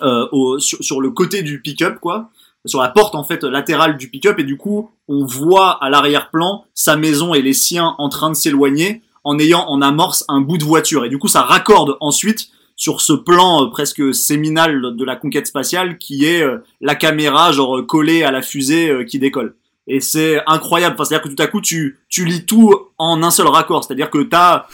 euh, 0.00 0.26
au, 0.32 0.58
sur, 0.58 1.02
le 1.02 1.10
côté 1.10 1.42
du 1.42 1.60
pick-up, 1.60 1.98
quoi, 2.00 2.30
sur 2.64 2.80
la 2.80 2.88
porte 2.88 3.14
en 3.14 3.22
fait 3.22 3.44
latérale 3.44 3.98
du 3.98 4.08
pick-up. 4.08 4.38
Et 4.38 4.44
du 4.44 4.56
coup, 4.56 4.90
on 5.06 5.26
voit 5.26 5.72
à 5.84 5.90
l'arrière-plan 5.90 6.64
sa 6.72 6.96
maison 6.96 7.34
et 7.34 7.42
les 7.42 7.52
siens 7.52 7.96
en 7.98 8.08
train 8.08 8.30
de 8.30 8.34
s'éloigner 8.34 9.02
en 9.24 9.38
ayant 9.38 9.66
en 9.68 9.82
amorce 9.82 10.24
un 10.28 10.40
bout 10.40 10.56
de 10.56 10.64
voiture. 10.64 11.04
Et 11.04 11.10
du 11.10 11.18
coup, 11.18 11.28
ça 11.28 11.42
raccorde 11.42 11.98
ensuite 12.00 12.48
sur 12.78 13.00
ce 13.00 13.12
plan 13.12 13.64
euh, 13.64 13.70
presque 13.70 14.14
séminal 14.14 14.96
de 14.96 15.04
la 15.04 15.16
conquête 15.16 15.46
spatiale 15.46 15.98
qui 15.98 16.24
est 16.24 16.42
euh, 16.42 16.58
la 16.80 16.94
caméra 16.94 17.52
genre 17.52 17.84
collée 17.84 18.22
à 18.22 18.30
la 18.30 18.40
fusée 18.40 18.88
euh, 18.88 19.04
qui 19.04 19.18
décolle. 19.18 19.56
Et 19.88 20.00
c'est 20.00 20.40
incroyable, 20.46 20.96
c'est-à-dire 20.98 21.22
que 21.22 21.34
tout 21.34 21.42
à 21.42 21.46
coup 21.48 21.60
tu 21.60 21.98
tu 22.08 22.24
lis 22.24 22.46
tout 22.46 22.72
en 22.98 23.22
un 23.22 23.30
seul 23.30 23.48
raccord, 23.48 23.84
c'est-à-dire 23.84 24.10
que 24.10 24.22
t'as 24.22 24.66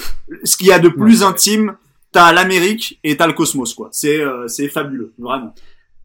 ce 0.45 0.57
qu'il 0.57 0.67
y 0.67 0.73
a 0.73 0.79
de 0.79 0.89
plus 0.89 1.23
intime, 1.23 1.77
t'as 2.13 2.33
l'Amérique 2.33 3.01
et 3.05 3.17
t'as 3.17 3.27
le 3.27 3.33
cosmos 3.33 3.75
quoi. 3.75 3.89
C'est 3.93 4.21
c'est 4.49 4.69
fabuleux, 4.69 5.15
vraiment. 5.17 5.55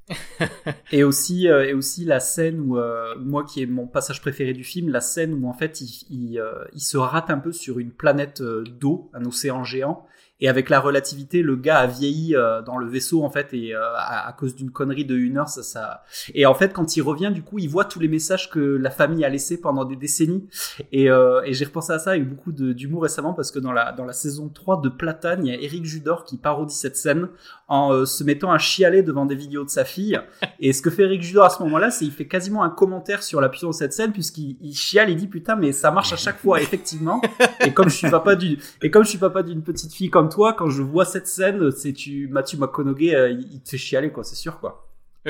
et 0.91 1.03
aussi 1.03 1.47
et 1.47 1.73
aussi 1.73 2.05
la 2.05 2.19
scène 2.19 2.59
où 2.59 2.77
moi 3.19 3.45
qui 3.45 3.63
est 3.63 3.65
mon 3.65 3.87
passage 3.87 4.21
préféré 4.21 4.53
du 4.53 4.63
film, 4.63 4.89
la 4.89 5.01
scène 5.01 5.33
où 5.33 5.49
en 5.49 5.53
fait 5.53 5.81
il, 5.81 5.89
il, 6.11 6.43
il 6.75 6.81
se 6.81 6.97
rate 6.97 7.31
un 7.31 7.39
peu 7.39 7.51
sur 7.51 7.79
une 7.79 7.91
planète 7.91 8.43
d'eau, 8.43 9.09
un 9.15 9.25
océan 9.25 9.63
géant 9.63 10.05
et 10.41 10.47
avec 10.47 10.69
la 10.69 10.79
relativité, 10.79 11.41
le 11.41 11.57
gars 11.57 11.79
a 11.79 11.87
vieilli 11.87 12.35
euh, 12.35 12.61
dans 12.61 12.77
le 12.77 12.87
vaisseau 12.87 13.23
en 13.23 13.29
fait 13.29 13.53
et 13.53 13.75
euh, 13.75 13.81
à, 13.97 14.33
cause 14.37 14.55
d'une 14.55 14.71
connerie 14.71 15.03
de 15.03 15.15
une 15.15 15.37
heure, 15.37 15.49
ça, 15.49 15.63
ça. 15.63 16.03
Et 16.33 16.45
en 16.45 16.53
fait, 16.53 16.71
quand 16.71 16.95
il 16.95 17.01
revient, 17.01 17.31
du 17.33 17.43
coup, 17.43 17.59
il 17.59 17.67
voit 17.67 17.83
tous 17.83 17.99
les 17.99 18.07
messages 18.07 18.49
que 18.49 18.59
la 18.59 18.89
famille 18.89 19.25
a 19.25 19.29
laissés 19.29 19.59
pendant 19.59 19.83
des 19.83 19.97
décennies. 19.97 20.47
Et, 20.93 21.09
euh, 21.09 21.41
et 21.43 21.53
j'ai 21.53 21.65
repensé 21.65 21.91
à 21.91 21.99
ça 21.99 22.11
avec 22.11 22.27
beaucoup 22.27 22.53
d'humour 22.53 23.03
récemment 23.03 23.33
parce 23.33 23.51
que 23.51 23.59
dans 23.59 23.73
la 23.73 23.91
dans 23.91 24.05
la 24.05 24.13
saison 24.13 24.49
3 24.49 24.81
de 24.81 24.87
Platane, 24.87 25.45
il 25.45 25.53
y 25.53 25.55
a 25.55 25.59
Eric 25.59 25.83
Judor 25.83 26.23
qui 26.23 26.37
parodie 26.37 26.75
cette 26.75 26.95
scène 26.95 27.27
en 27.67 28.05
se 28.05 28.23
mettant 28.23 28.51
à 28.51 28.57
chialer 28.57 29.03
devant 29.03 29.25
des 29.25 29.35
vidéos 29.35 29.65
de 29.65 29.69
sa 29.69 29.83
fille. 29.83 30.19
Et 30.59 30.71
ce 30.71 30.81
que 30.81 30.89
fait 30.89 31.03
Eric 31.03 31.21
Judor 31.21 31.45
à 31.45 31.49
ce 31.49 31.61
moment-là, 31.63 31.91
c'est 31.91 32.05
il 32.05 32.11
fait 32.11 32.27
quasiment 32.27 32.63
un 32.63 32.69
commentaire 32.69 33.23
sur 33.23 33.41
la 33.41 33.49
puissance 33.49 33.75
de 33.75 33.79
cette 33.79 33.93
scène 33.93 34.13
puisqu'il 34.13 34.57
il 34.61 34.73
chiale, 34.73 35.09
il 35.09 35.17
dit 35.17 35.27
putain 35.27 35.55
mais 35.55 35.73
ça 35.73 35.91
marche 35.91 36.13
à 36.13 36.17
chaque 36.17 36.39
fois 36.39 36.61
effectivement. 36.61 37.21
Et 37.65 37.73
comme 37.73 37.89
je 37.89 37.95
suis 37.95 38.09
papa 38.09 38.35
du 38.35 38.57
et 38.81 38.91
comme 38.91 39.03
je 39.03 39.09
suis 39.09 39.17
papa 39.17 39.43
d'une 39.43 39.63
petite 39.63 39.93
fille 39.93 40.09
comme 40.09 40.29
toi, 40.29 40.53
quand 40.53 40.69
je 40.69 40.81
vois 40.81 41.05
cette 41.05 41.27
scène, 41.27 41.71
c'est 41.71 41.93
tu 41.93 42.27
Mathieu 42.27 42.57
McConaughey, 42.57 43.15
euh, 43.15 43.29
il 43.31 43.61
te 43.61 43.69
fait 43.69 43.77
chialer, 43.77 44.11
quoi, 44.11 44.23
c'est 44.23 44.35
sûr, 44.35 44.59
quoi. 44.59 44.85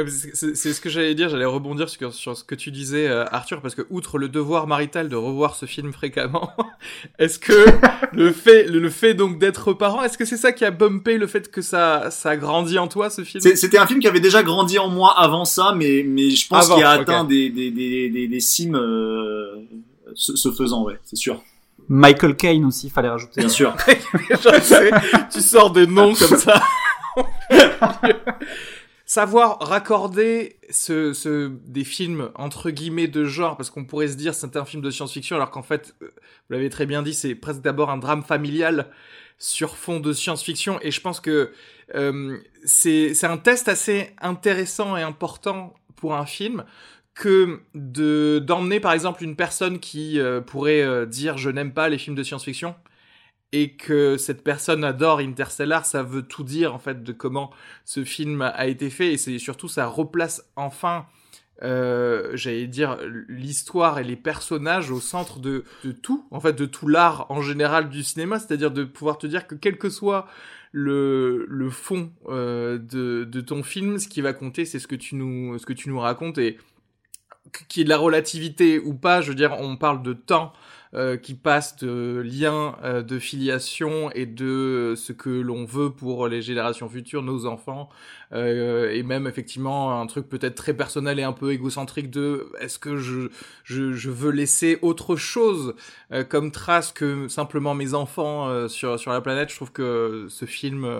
C'est 0.06 0.74
ce 0.74 0.80
que 0.80 0.88
j'allais 0.88 1.16
dire, 1.16 1.30
j'allais 1.30 1.46
rebondir 1.46 1.90
sur, 1.90 2.14
sur, 2.14 2.38
ce 2.38 2.44
que 2.44 2.54
tu 2.54 2.70
disais, 2.70 3.08
euh, 3.08 3.26
Arthur, 3.32 3.60
parce 3.60 3.74
que 3.74 3.82
outre 3.90 4.20
le 4.20 4.30
devoir 4.30 4.68
marital 4.68 5.10
de 5.10 5.16
revoir 5.16 5.56
ce 5.56 5.66
film 5.66 5.92
fréquemment, 5.92 6.52
est-ce 7.20 7.40
que 7.40 7.66
le 8.14 8.32
fait, 8.32 8.66
le, 8.66 8.90
fait 8.92 9.16
donc 9.16 9.40
d'être 9.40 9.74
parent, 9.74 10.04
est-ce 10.04 10.18
que 10.18 10.26
c'est 10.26 10.38
ça 10.38 10.52
qui 10.52 10.64
a 10.64 10.70
bumpé 10.70 11.18
le 11.18 11.26
fait 11.26 11.50
que 11.50 11.64
ça, 11.64 12.12
ça 12.12 12.30
a 12.30 12.38
grandi 12.38 12.78
en 12.78 12.88
toi, 12.88 13.10
ce 13.10 13.24
film? 13.24 13.42
C'était 13.42 13.80
un 13.80 13.88
film 13.88 14.00
qui 14.00 14.08
avait 14.08 14.20
déjà 14.20 14.44
grandi 14.44 14.78
en 14.78 14.90
moi 14.90 15.20
avant 15.20 15.44
ça, 15.44 15.74
mais, 15.76 16.04
mais 16.08 16.30
je 16.30 16.48
pense 16.48 16.70
qu'il 16.70 16.84
a 16.84 16.92
atteint 16.92 17.24
des, 17.24 17.50
des, 17.50 17.72
des, 17.72 18.10
des, 18.10 18.28
des 18.28 18.40
cimes 18.40 18.76
euh, 18.76 19.56
ce, 20.14 20.52
faisant, 20.52 20.84
ouais, 20.84 21.00
c'est 21.04 21.16
sûr. 21.16 21.42
Michael 21.90 22.36
Caine 22.36 22.66
aussi, 22.66 22.88
il 22.88 22.92
fallait 22.92 23.10
rajouter. 23.10 23.42
Bien 23.42 23.50
sûr. 23.50 23.76
tu 25.32 25.42
sors 25.42 25.72
des 25.72 25.88
noms 25.88 26.14
comme 26.14 26.38
ça. 26.38 26.62
Savoir 29.06 29.58
raccorder 29.60 30.58
ce, 30.70 31.14
ce, 31.14 31.52
des 31.66 31.84
films 31.84 32.30
entre 32.36 32.70
guillemets 32.70 33.08
de 33.08 33.26
genre, 33.26 33.58
parce 33.58 33.72
qu'on 33.72 33.86
pourrait 33.86 34.10
se 34.10 34.16
dire 34.16 34.36
c'est 34.36 34.56
un 34.56 34.66
film 34.66 34.84
de 34.84 34.92
science-fiction, 34.92 35.36
alors 35.36 35.50
qu'en 35.50 35.64
fait, 35.64 35.96
euh, 36.04 36.06
vous 36.06 36.54
l'avez 36.54 36.70
très 36.70 36.86
bien 36.86 37.02
dit, 37.02 37.16
c'est 37.16 37.34
presque 37.34 37.62
d'abord 37.62 37.90
un 37.90 37.98
drame 37.98 38.22
familial 38.22 38.92
sur 39.40 39.76
fond 39.76 40.00
de 40.00 40.14
science-fiction, 40.14 40.78
et 40.84 40.92
je 40.92 41.02
pense 41.02 41.20
que 41.20 41.52
euh, 41.96 42.38
c'est 42.66 43.24
un 43.24 43.38
test 43.38 43.68
assez 43.68 44.12
intéressant 44.22 44.96
et 44.96 45.02
important 45.02 45.74
pour 45.96 46.14
un 46.14 46.28
film 46.28 46.64
que 47.20 47.60
de 47.76 48.40
d'emmener 48.40 48.80
par 48.80 48.94
exemple 48.94 49.26
une 49.26 49.36
personne 49.36 49.80
qui 49.80 50.22
euh, 50.22 50.40
pourrait 50.40 50.82
euh, 50.82 51.06
dire 51.06 51.38
je 51.38 51.50
n'aime 51.50 51.74
pas 51.74 51.90
les 51.90 51.98
films 51.98 52.16
de 52.16 52.24
science-fiction 52.24 52.76
et 53.52 53.74
que 53.74 54.16
cette 54.16 54.42
personne 54.42 54.86
adore 54.86 55.20
Interstellar, 55.20 55.86
ça 55.86 56.02
veut 56.02 56.22
tout 56.22 56.44
dire 56.46 56.74
en 56.74 56.80
fait 56.80 57.04
de 57.04 57.12
comment 57.12 57.52
ce 57.84 58.06
film 58.06 58.42
a 58.42 58.68
été 58.68 58.90
fait. 58.90 59.12
Et 59.14 59.18
c'est 59.18 59.38
surtout 59.38 59.68
ça 59.68 59.86
replace 59.88 60.50
enfin 60.56 61.08
euh, 61.62 62.32
j'allais 62.36 62.68
dire 62.68 62.98
l'histoire 63.28 64.00
et 64.00 64.06
les 64.06 64.16
personnages 64.16 64.90
au 64.90 65.02
centre 65.02 65.40
de, 65.40 65.66
de 65.84 65.92
tout 65.92 66.26
en 66.32 66.40
fait 66.40 66.54
de 66.54 66.66
tout 66.66 66.88
l'art 66.88 67.26
en 67.30 67.42
général 67.42 67.90
du 67.90 68.02
cinéma. 68.02 68.40
C'est-à-dire 68.40 68.72
de 68.72 68.86
pouvoir 68.86 69.18
te 69.18 69.28
dire 69.28 69.46
que 69.46 69.56
quel 69.56 69.78
que 69.78 69.90
soit 69.90 70.26
le, 70.72 71.46
le 71.50 71.70
fond 71.70 72.14
de, 72.30 72.78
de 73.26 73.42
ton 73.42 73.62
film 73.62 73.98
ce 73.98 74.08
qui 74.08 74.22
va 74.22 74.34
compter 74.34 74.66
c'est 74.66 74.78
ce 74.78 74.88
que 74.88 74.96
tu 74.96 75.16
nous 75.16 75.58
ce 75.58 75.66
que 75.66 75.74
tu 75.74 75.90
nous 75.90 76.00
racontes. 76.00 76.38
Et 76.38 76.58
qui 77.68 77.82
est 77.82 77.84
de 77.84 77.90
la 77.90 77.98
relativité 77.98 78.80
ou 78.80 78.94
pas, 78.94 79.22
je 79.22 79.30
veux 79.30 79.36
dire, 79.36 79.56
on 79.60 79.78
parle 79.78 80.02
de 80.04 80.14
temps 80.14 80.54
euh, 80.96 81.18
qui 81.18 81.36
passe 81.36 81.78
de 81.78 82.20
liens 82.26 82.76
euh, 82.84 83.04
de 83.04 83.20
filiation 83.20 84.10
et 84.14 84.26
de 84.26 84.96
ce 84.98 85.14
que 85.14 85.30
l'on 85.30 85.64
veut 85.64 85.92
pour 85.92 86.28
les 86.28 86.42
générations 86.42 86.90
futures, 86.90 87.22
nos 87.22 87.46
enfants, 87.46 87.90
euh, 88.34 88.90
et 88.90 89.04
même 89.04 89.28
effectivement 89.28 90.02
un 90.02 90.08
truc 90.08 90.28
peut-être 90.28 90.56
très 90.56 90.74
personnel 90.74 91.20
et 91.20 91.24
un 91.24 91.32
peu 91.32 91.52
égocentrique 91.52 92.10
de 92.10 92.52
est-ce 92.60 92.80
que 92.80 92.98
je, 92.98 93.30
je, 93.66 93.94
je, 93.94 94.10
veux 94.10 94.32
laisser 94.32 94.80
autre 94.82 95.16
chose 95.16 95.76
comme 96.28 96.50
trace 96.50 96.92
que 96.92 97.28
simplement 97.28 97.76
mes 97.76 97.94
enfants 97.94 98.68
sur, 98.68 99.00
sur 99.00 99.12
la 99.12 99.22
planète? 99.22 99.52
Je 99.52 99.58
trouve 99.58 99.72
que 99.72 100.26
ce 100.28 100.46
film, 100.46 100.92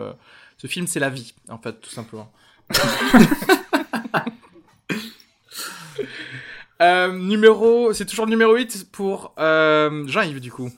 ce 0.60 0.68
film 0.68 0.86
c'est 0.86 1.00
la 1.00 1.10
vie, 1.10 1.34
en 1.48 1.58
fait, 1.58 1.82
tout 1.82 1.90
simplement. 1.90 2.32
Euh, 6.82 7.12
numéro, 7.12 7.92
c'est 7.94 8.06
toujours 8.06 8.26
le 8.26 8.32
numéro 8.32 8.56
8 8.56 8.88
pour 8.92 9.34
euh, 9.38 10.08
Jean-Yves 10.08 10.40
du 10.40 10.52
coup. 10.52 10.70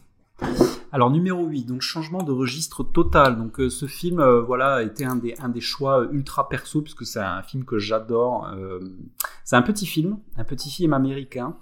Alors 0.91 1.11
numéro 1.11 1.45
8, 1.45 1.65
donc 1.65 1.81
changement 1.81 2.23
de 2.23 2.31
registre 2.31 2.83
total. 2.83 3.37
Donc 3.37 3.59
euh, 3.59 3.69
ce 3.69 3.85
film, 3.85 4.19
euh, 4.19 4.41
voilà, 4.41 4.81
été 4.81 5.05
un 5.05 5.15
des, 5.15 5.35
un 5.39 5.49
des 5.49 5.61
choix 5.61 6.07
ultra 6.11 6.49
perso 6.49 6.81
puisque 6.81 7.05
c'est 7.05 7.19
un 7.19 7.43
film 7.43 7.65
que 7.65 7.77
j'adore. 7.77 8.49
c'est 9.43 9.55
un 9.55 9.61
petit 9.61 9.85
film, 9.85 10.17
un 10.37 10.43
petit 10.43 10.71
film 10.71 10.93
américain 10.93 11.55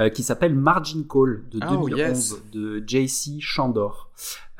euh, 0.00 0.10
qui 0.10 0.22
s'appelle 0.22 0.54
Margin 0.54 1.02
Call 1.02 1.42
de 1.50 1.58
2011 1.58 2.42
de 2.52 2.84
JC 2.86 3.40
Chandor, 3.40 4.10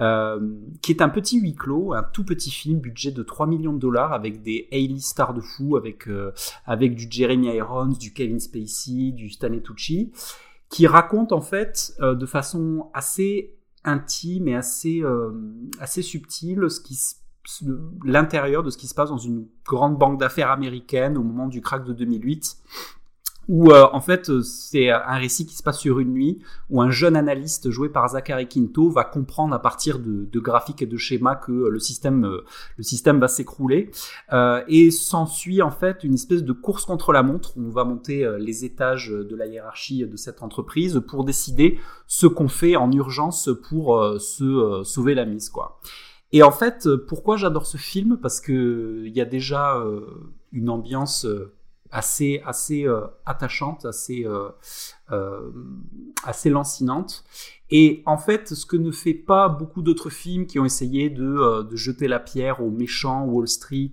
euh, 0.01 0.41
qui 0.82 0.91
est 0.91 1.01
un 1.01 1.09
petit 1.09 1.41
huis 1.41 1.55
clos, 1.55 1.93
un 1.93 2.03
tout 2.03 2.24
petit 2.24 2.51
film, 2.51 2.80
budget 2.80 3.12
de 3.12 3.22
3 3.22 3.47
millions 3.47 3.72
de 3.72 3.78
dollars 3.78 4.12
avec 4.12 4.43
des 4.43 4.66
Hailey 4.72 4.99
stars 4.99 5.34
de 5.34 5.41
fou, 5.41 5.76
avec, 5.76 6.09
euh, 6.09 6.32
avec 6.66 6.97
du 6.97 7.07
Jeremy 7.09 7.55
Irons, 7.55 7.86
du 7.86 8.12
Kevin 8.12 8.41
Spacey, 8.41 9.12
du 9.12 9.30
Stanley 9.30 9.62
Tucci, 9.62 10.12
qui 10.70 10.89
raconte 10.89 11.32
en 11.32 11.41
fait 11.41 11.97
de 12.01 12.26
façon 12.26 12.91
assez 12.93 13.55
intime 13.84 14.49
et 14.49 14.57
assez, 14.57 15.03
assez 15.80 16.03
subtile 16.03 16.68
ce 16.68 16.80
qui 16.80 16.99
l'intérieur 18.05 18.62
de 18.62 18.70
ce 18.70 18.76
qui 18.76 18.86
se 18.86 18.95
passe 18.95 19.09
dans 19.09 19.16
une 19.16 19.47
grande 19.64 19.97
banque 19.97 20.20
d'affaires 20.20 20.51
américaine 20.51 21.16
au 21.16 21.22
moment 21.22 21.49
du 21.49 21.62
crack 21.62 21.84
de 21.84 21.93
2008 21.93 22.59
où 23.49 23.73
euh, 23.73 23.89
en 23.93 24.01
fait 24.01 24.29
euh, 24.29 24.43
c'est 24.43 24.91
un 24.91 25.17
récit 25.17 25.47
qui 25.47 25.57
se 25.57 25.63
passe 25.63 25.79
sur 25.79 25.99
une 25.99 26.13
nuit 26.13 26.39
où 26.69 26.83
un 26.83 26.91
jeune 26.91 27.17
analyste 27.17 27.71
joué 27.71 27.89
par 27.89 28.07
Zachary 28.09 28.47
Quinto 28.47 28.91
va 28.91 29.05
comprendre 29.05 29.55
à 29.55 29.59
partir 29.59 29.99
de, 29.99 30.39
graphiques 30.39 30.83
et 30.83 30.87
de 30.87 30.97
schémas 30.97 31.35
que 31.35 31.53
euh, 31.53 31.71
le 31.71 31.79
système 31.79 32.41
le 32.77 32.83
système 32.83 33.19
va 33.19 33.29
s'écrouler 33.29 33.91
euh, 34.33 34.63
et 34.69 34.91
s'ensuit 34.91 35.63
en 35.63 35.71
fait 35.71 36.05
une 36.05 36.15
espèce 36.15 36.45
de 36.45 36.53
course 36.53 36.85
contre 36.85 37.13
la 37.13 37.23
montre 37.23 37.57
où 37.57 37.63
on 37.67 37.71
va 37.71 37.85
monter 37.85 38.29
les 38.39 38.65
étages 38.65 39.09
de 39.09 39.37
la 39.37 39.47
hiérarchie 39.47 40.07
de 40.07 40.17
cette 40.17 40.43
entreprise 40.43 41.01
pour 41.09 41.25
décider 41.25 41.79
ce 42.07 42.27
qu'on 42.27 42.49
fait 42.49 42.77
en 42.77 42.93
urgence 42.93 43.49
pour 43.69 44.21
se 44.21 44.83
sauver 44.85 45.15
la 45.15 45.25
mise 45.25 45.49
quoi. 45.49 45.81
Et 46.33 46.43
en 46.43 46.53
fait, 46.53 46.89
pourquoi 47.09 47.37
j'adore 47.37 47.67
ce 47.67 47.79
film? 47.79 48.19
Parce 48.21 48.41
que 48.41 49.03
il 49.07 49.17
y 49.17 49.21
a 49.21 49.25
déjà 49.25 49.83
une 50.53 50.69
ambiance 50.69 51.27
assez 51.91 52.43
euh, 52.86 53.07
attachante, 53.26 53.84
assez 53.84 54.24
euh, 54.24 54.49
euh, 55.12 55.51
lancinante. 56.47 57.24
Et 57.70 58.03
en 58.07 58.16
fait, 58.16 58.55
ce 58.55 58.64
que 58.64 58.76
ne 58.76 58.91
fait 58.91 59.14
pas 59.14 59.49
beaucoup 59.49 59.82
d'autres 59.82 60.09
films 60.09 60.47
qui 60.47 60.59
ont 60.59 60.64
essayé 60.64 61.11
de, 61.11 61.62
de, 61.62 61.76
jeter 61.76 62.09
la 62.09 62.18
pierre 62.18 62.62
aux 62.62 62.70
méchants 62.70 63.26
Wall 63.26 63.47
Street, 63.47 63.93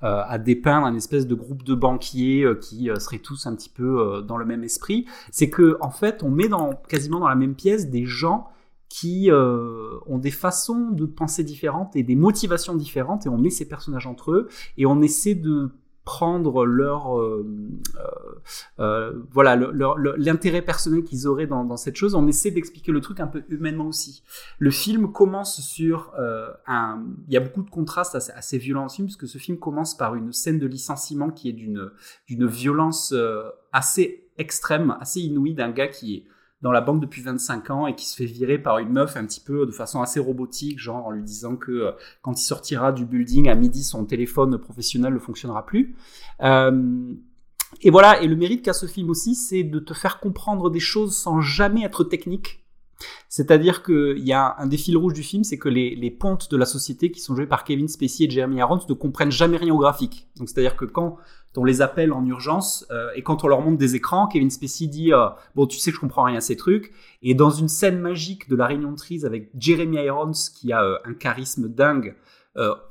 à 0.00 0.38
dépeindre 0.38 0.86
un 0.86 0.94
espèce 0.94 1.26
de 1.26 1.34
groupe 1.34 1.64
de 1.64 1.74
banquiers 1.74 2.46
qui 2.62 2.88
seraient 2.98 3.18
tous 3.18 3.46
un 3.46 3.54
petit 3.54 3.68
peu 3.68 4.24
dans 4.26 4.38
le 4.38 4.46
même 4.46 4.64
esprit, 4.64 5.04
c'est 5.30 5.50
que 5.50 5.76
en 5.82 5.90
fait, 5.90 6.22
on 6.22 6.30
met 6.30 6.48
dans 6.48 6.72
quasiment 6.88 7.20
dans 7.20 7.28
la 7.28 7.34
même 7.34 7.54
pièce 7.54 7.90
des 7.90 8.06
gens 8.06 8.48
qui 8.88 9.28
ont 9.30 10.18
des 10.18 10.30
façons 10.30 10.88
de 10.90 11.04
penser 11.04 11.44
différentes 11.44 11.96
et 11.96 12.02
des 12.02 12.16
motivations 12.16 12.74
différentes 12.74 13.26
et 13.26 13.28
on 13.28 13.36
met 13.36 13.50
ces 13.50 13.68
personnages 13.68 14.06
entre 14.06 14.32
eux 14.32 14.48
et 14.78 14.86
on 14.86 15.02
essaie 15.02 15.34
de 15.34 15.72
prendre 16.04 16.66
leur 16.66 17.18
euh, 17.18 17.46
euh, 17.96 18.42
euh 18.78 19.22
voilà 19.30 19.56
l'intérêt 20.16 20.60
personnel 20.60 21.02
qu'ils 21.02 21.26
auraient 21.26 21.46
dans, 21.46 21.76
cette 21.76 21.96
chose. 21.96 22.14
On 22.14 22.26
essaie 22.26 22.50
d'expliquer 22.50 22.92
le 22.92 23.00
truc 23.00 23.20
un 23.20 23.26
peu 23.26 23.42
humainement 23.48 23.86
aussi. 23.86 24.22
Le 24.58 24.70
film 24.70 25.12
commence 25.12 25.60
sur 25.60 26.12
euh, 26.18 26.50
un 26.66 27.02
il 27.26 27.32
y 27.32 27.36
a 27.36 27.40
beaucoup 27.40 27.62
de 27.62 27.70
contrastes 27.70 28.14
assez, 28.14 28.32
assez 28.32 28.58
violents 28.58 28.84
aussi 28.86 29.02
puisque 29.02 29.26
ce 29.26 29.38
film 29.38 29.58
commence 29.58 29.96
par 29.96 30.14
une 30.14 30.32
scène 30.32 30.58
de 30.58 30.66
licenciement 30.66 31.30
qui 31.30 31.48
est 31.48 31.52
d'une 31.52 31.90
d'une 32.26 32.46
violence 32.46 33.14
assez 33.72 34.28
extrême 34.36 34.96
assez 35.00 35.20
inouïe 35.20 35.54
d'un 35.54 35.70
gars 35.70 35.88
qui 35.88 36.16
est 36.16 36.24
dans 36.64 36.72
la 36.72 36.80
banque 36.80 37.00
depuis 37.00 37.20
25 37.20 37.70
ans 37.70 37.86
et 37.86 37.94
qui 37.94 38.06
se 38.06 38.16
fait 38.16 38.24
virer 38.24 38.56
par 38.56 38.78
une 38.78 38.88
meuf 38.88 39.18
un 39.18 39.26
petit 39.26 39.40
peu 39.40 39.66
de 39.66 39.70
façon 39.70 40.00
assez 40.00 40.18
robotique, 40.18 40.78
genre 40.78 41.06
en 41.06 41.10
lui 41.10 41.22
disant 41.22 41.56
que 41.56 41.70
euh, 41.70 41.92
quand 42.22 42.40
il 42.40 42.42
sortira 42.42 42.90
du 42.90 43.04
building 43.04 43.50
à 43.50 43.54
midi, 43.54 43.84
son 43.84 44.06
téléphone 44.06 44.56
professionnel 44.56 45.12
ne 45.12 45.18
fonctionnera 45.18 45.66
plus. 45.66 45.94
Euh, 46.40 47.12
et 47.82 47.90
voilà, 47.90 48.22
et 48.22 48.26
le 48.26 48.34
mérite 48.34 48.64
qu'a 48.64 48.72
ce 48.72 48.86
film 48.86 49.10
aussi, 49.10 49.34
c'est 49.34 49.62
de 49.62 49.78
te 49.78 49.92
faire 49.92 50.20
comprendre 50.20 50.70
des 50.70 50.80
choses 50.80 51.14
sans 51.14 51.42
jamais 51.42 51.84
être 51.84 52.02
technique. 52.02 52.63
C'est-à-dire 53.28 53.82
qu'il 53.82 54.24
y 54.24 54.32
a 54.32 54.54
un 54.58 54.66
des 54.66 54.76
fils 54.76 54.96
rouges 54.96 55.14
du 55.14 55.22
film, 55.22 55.44
c'est 55.44 55.58
que 55.58 55.68
les, 55.68 55.94
les 55.96 56.10
pontes 56.10 56.50
de 56.50 56.56
la 56.56 56.66
société 56.66 57.10
qui 57.10 57.20
sont 57.20 57.34
joués 57.34 57.46
par 57.46 57.64
Kevin 57.64 57.88
Spacey 57.88 58.24
et 58.24 58.30
Jeremy 58.30 58.58
Irons 58.58 58.80
ne 58.88 58.94
comprennent 58.94 59.32
jamais 59.32 59.56
rien 59.56 59.74
au 59.74 59.78
graphique. 59.78 60.28
Donc 60.36 60.48
c'est-à-dire 60.48 60.76
que 60.76 60.84
quand 60.84 61.18
on 61.56 61.64
les 61.64 61.82
appelle 61.82 62.12
en 62.12 62.24
urgence 62.26 62.86
euh, 62.90 63.08
et 63.14 63.22
quand 63.22 63.44
on 63.44 63.48
leur 63.48 63.60
montre 63.60 63.78
des 63.78 63.94
écrans, 63.94 64.26
Kevin 64.26 64.50
Spacey 64.50 64.86
dit 64.86 65.12
euh, 65.12 65.28
bon 65.54 65.66
tu 65.66 65.78
sais 65.78 65.90
que 65.90 65.96
je 65.96 66.00
comprends 66.00 66.24
rien 66.24 66.36
à 66.36 66.40
ces 66.40 66.56
trucs 66.56 66.92
et 67.22 67.34
dans 67.34 67.50
une 67.50 67.68
scène 67.68 68.00
magique 68.00 68.48
de 68.48 68.56
la 68.56 68.66
réunion 68.66 68.92
de 68.92 69.00
crise 69.00 69.24
avec 69.24 69.50
Jeremy 69.58 69.96
Irons 69.96 70.32
qui 70.54 70.72
a 70.72 70.82
euh, 70.82 70.98
un 71.04 71.14
charisme 71.14 71.68
dingue 71.68 72.16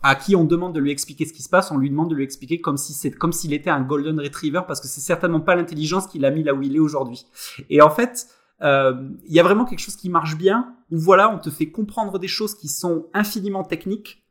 à 0.02 0.16
qui 0.16 0.36
on 0.36 0.44
demande 0.44 0.76
de 0.76 0.82
lui 0.82 0.92
expliquer 0.92 1.24
ce 1.24 1.32
qui 1.32 1.42
se 1.42 1.48
passe, 1.48 1.72
on 1.72 1.78
lui 1.78 1.90
demande 1.90 2.10
de 2.10 2.16
lui 2.16 2.26
expliquer 2.26 2.60
comme 2.60 2.76
si 2.76 2.92
c'est 2.92 3.12
comme 3.12 3.32
s'il 3.32 3.54
était 3.54 3.70
un 3.70 3.80
golden 3.80 4.20
retriever 4.20 4.60
parce 4.68 4.82
que 4.82 4.88
c'est 4.88 5.00
certainement 5.00 5.40
pas 5.40 5.56
l'intelligence 5.56 6.06
qui 6.06 6.20
l'a 6.20 6.32
mis 6.32 6.44
là 6.44 6.54
où 6.54 6.62
il 6.62 6.76
est 6.76 6.80
aujourd'hui. 6.80 7.26
Et 7.70 7.82
en 7.82 7.90
fait, 7.90 8.28
il 8.64 9.34
y 9.34 9.40
a 9.40 9.44
vraiment 9.44 9.66
quelque 9.66 9.80
chose 9.80 9.98
qui 9.98 10.10
marche 10.10 10.38
bien 10.38 10.76
où 10.90 10.98
voilà, 10.98 11.30
on 11.30 11.38
te 11.38 11.50
fait 11.50 11.70
comprendre 11.70 12.18
des 12.18 12.30
choses 12.30 12.56
qui 12.56 12.70
sont 12.70 13.08
infiniment 13.14 13.64
techniques 13.64 14.24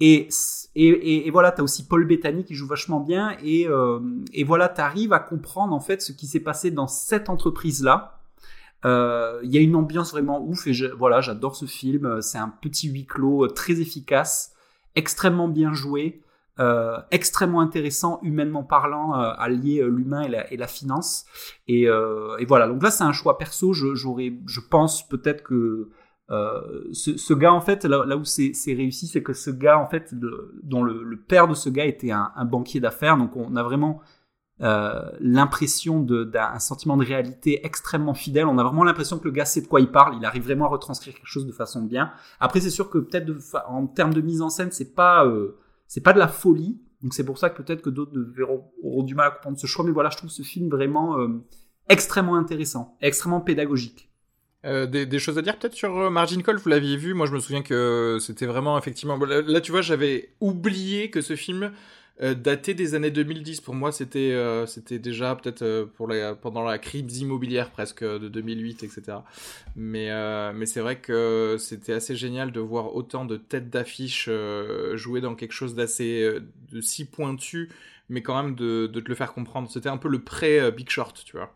et, 0.00 0.28
et, 0.74 1.26
et, 1.26 1.30
voilà, 1.30 1.52
tu 1.52 1.60
as 1.60 1.64
aussi 1.64 1.86
Paul 1.86 2.04
Bettany 2.06 2.44
qui 2.44 2.54
joue 2.54 2.66
vachement 2.66 3.00
bien. 3.00 3.36
Et, 3.42 3.68
euh, 3.68 4.00
et 4.32 4.44
voilà, 4.44 4.68
tu 4.68 4.80
arrives 4.80 5.12
à 5.12 5.20
comprendre 5.20 5.72
en 5.72 5.80
fait 5.80 6.02
ce 6.02 6.12
qui 6.12 6.26
s'est 6.26 6.40
passé 6.40 6.70
dans 6.70 6.88
cette 6.88 7.28
entreprise-là. 7.28 8.20
Euh, 8.84 9.40
il 9.44 9.54
y 9.54 9.56
a 9.56 9.60
une 9.60 9.76
ambiance 9.76 10.10
vraiment 10.10 10.44
ouf 10.44 10.66
et 10.66 10.72
voilà, 10.98 11.20
j'adore 11.20 11.56
ce 11.56 11.66
film. 11.66 12.20
C'est 12.20 12.38
un 12.38 12.48
petit 12.48 12.88
huis 12.88 13.06
clos 13.06 13.44
euh, 13.44 13.48
très 13.48 13.80
efficace, 13.80 14.52
extrêmement 14.94 15.48
bien 15.48 15.72
joué, 15.72 16.20
euh, 16.60 16.98
extrêmement 17.10 17.60
intéressant, 17.60 18.20
humainement 18.22 18.62
parlant, 18.62 19.14
euh, 19.14 19.32
à 19.36 19.48
lier 19.48 19.82
l'humain 19.84 20.22
et 20.50 20.56
la, 20.56 20.66
finance. 20.66 21.24
Et, 21.68 21.82
et 21.84 22.44
voilà, 22.46 22.68
donc 22.68 22.82
là 22.82 22.90
c'est 22.90 23.04
un 23.04 23.12
choix 23.12 23.38
perso. 23.38 23.72
Je, 23.72 23.94
je 23.94 24.60
pense 24.70 25.08
peut-être 25.08 25.42
que 25.42 25.90
euh, 26.30 26.88
ce, 26.92 27.18
ce, 27.18 27.34
gars 27.34 27.52
en 27.52 27.60
fait 27.60 27.84
là, 27.84 28.16
où 28.16 28.24
c'est 28.24 28.54
réussi 28.66 29.06
c'est 29.06 29.22
que 29.22 29.34
ce 29.34 29.50
gars 29.50 29.78
en 29.78 29.86
fait 29.86 30.14
dont 30.62 30.82
le, 30.82 31.02
le, 31.02 31.20
père 31.20 31.48
de 31.48 31.54
ce 31.54 31.68
gars 31.68 31.84
était 31.84 32.12
un, 32.12 32.32
un 32.34 32.44
banquier 32.46 32.80
d'affaires. 32.80 33.18
Donc 33.18 33.36
on 33.36 33.56
a 33.56 33.62
vraiment 33.62 34.00
euh, 34.62 35.02
l'impression 35.20 36.00
d'un 36.00 36.58
sentiment 36.60 36.96
de 36.96 37.04
réalité 37.04 37.66
extrêmement 37.66 38.14
fidèle. 38.14 38.46
On 38.46 38.56
a 38.56 38.62
vraiment 38.62 38.84
l'impression 38.84 39.18
que 39.18 39.24
le 39.24 39.32
gars 39.32 39.44
sait 39.44 39.60
de 39.60 39.66
quoi 39.66 39.80
il 39.80 39.90
parle. 39.90 40.16
Il 40.16 40.24
arrive 40.24 40.44
vraiment 40.44 40.64
à 40.64 40.68
retranscrire 40.68 41.14
quelque 41.14 41.26
chose 41.26 41.46
de 41.46 41.52
façon 41.52 41.82
bien. 41.82 42.10
Après 42.40 42.60
c'est 42.60 42.70
sûr 42.70 42.88
que 42.88 42.98
peut-être 42.98 43.30
en 43.68 43.86
termes 43.86 44.14
de 44.14 44.22
mise 44.22 44.40
en 44.40 44.48
scène 44.48 44.72
c'est 44.72 44.94
pas 44.94 45.26
euh, 45.26 45.58
c'est 45.94 46.00
pas 46.00 46.12
de 46.12 46.18
la 46.18 46.26
folie 46.26 46.76
donc 47.02 47.14
c'est 47.14 47.22
pour 47.24 47.38
ça 47.38 47.50
que 47.50 47.62
peut-être 47.62 47.80
que 47.80 47.88
d'autres 47.88 48.18
auront 48.82 49.04
du 49.04 49.14
mal 49.14 49.28
à 49.28 49.30
comprendre 49.30 49.56
ce 49.56 49.68
choix 49.68 49.84
mais 49.84 49.92
voilà 49.92 50.10
je 50.10 50.16
trouve 50.16 50.28
ce 50.28 50.42
film 50.42 50.68
vraiment 50.68 51.20
euh, 51.20 51.28
extrêmement 51.88 52.34
intéressant 52.34 52.96
extrêmement 53.00 53.40
pédagogique. 53.40 54.10
Euh, 54.64 54.86
des, 54.86 55.06
des, 55.06 55.18
choses 55.20 55.38
à 55.38 55.42
dire 55.42 55.56
peut-être 55.56 55.74
sur 55.74 55.96
euh, 55.96 56.10
Margin 56.10 56.42
Call, 56.42 56.56
vous 56.56 56.68
l'aviez 56.70 56.96
vu, 56.96 57.12
moi 57.14 57.26
je 57.26 57.32
me 57.32 57.38
souviens 57.38 57.60
que 57.60 58.16
c'était 58.18 58.46
vraiment 58.46 58.78
effectivement... 58.78 59.18
Là, 59.18 59.60
tu 59.60 59.70
vois 59.70 59.82
j'avais 59.82 60.34
oublié 60.40 61.10
que 61.10 61.20
ce 61.20 61.36
film 61.36 61.70
euh, 62.22 62.34
datait 62.34 62.74
des 62.74 62.94
années 62.94 63.10
2010, 63.10 63.60
pour 63.60 63.74
moi 63.74 63.90
c'était 63.90 64.32
euh, 64.32 64.66
c'était 64.66 64.98
déjà 64.98 65.34
peut-être 65.34 65.88
pour 65.96 66.06
la, 66.06 66.34
pendant 66.34 66.62
la 66.62 66.78
crise 66.78 67.18
immobilière 67.18 67.70
presque 67.70 68.04
de 68.04 68.28
2008 68.28 68.84
etc. 68.84 69.18
Mais, 69.76 70.10
mais 70.52 70.66
c'est 70.66 70.80
vrai 70.80 71.00
que 71.00 71.56
c'était 71.58 71.92
assez 71.92 72.16
génial 72.16 72.52
de 72.52 72.60
voir 72.60 72.94
autant 72.94 73.24
de 73.24 73.36
têtes 73.36 73.70
d'affiche 73.70 74.28
jouer 74.94 75.20
dans 75.20 75.34
quelque 75.34 75.52
chose 75.52 75.74
d'assez 75.74 76.38
de 76.72 76.80
si 76.80 77.04
pointu 77.04 77.70
mais 78.08 78.22
quand 78.22 78.40
même 78.40 78.54
de, 78.54 78.86
de 78.86 79.00
te 79.00 79.08
le 79.08 79.14
faire 79.14 79.32
comprendre. 79.32 79.70
C'était 79.70 79.88
un 79.88 79.96
peu 79.96 80.08
le 80.08 80.20
pré-Big 80.20 80.88
Short 80.90 81.22
tu 81.24 81.36
vois. 81.36 81.52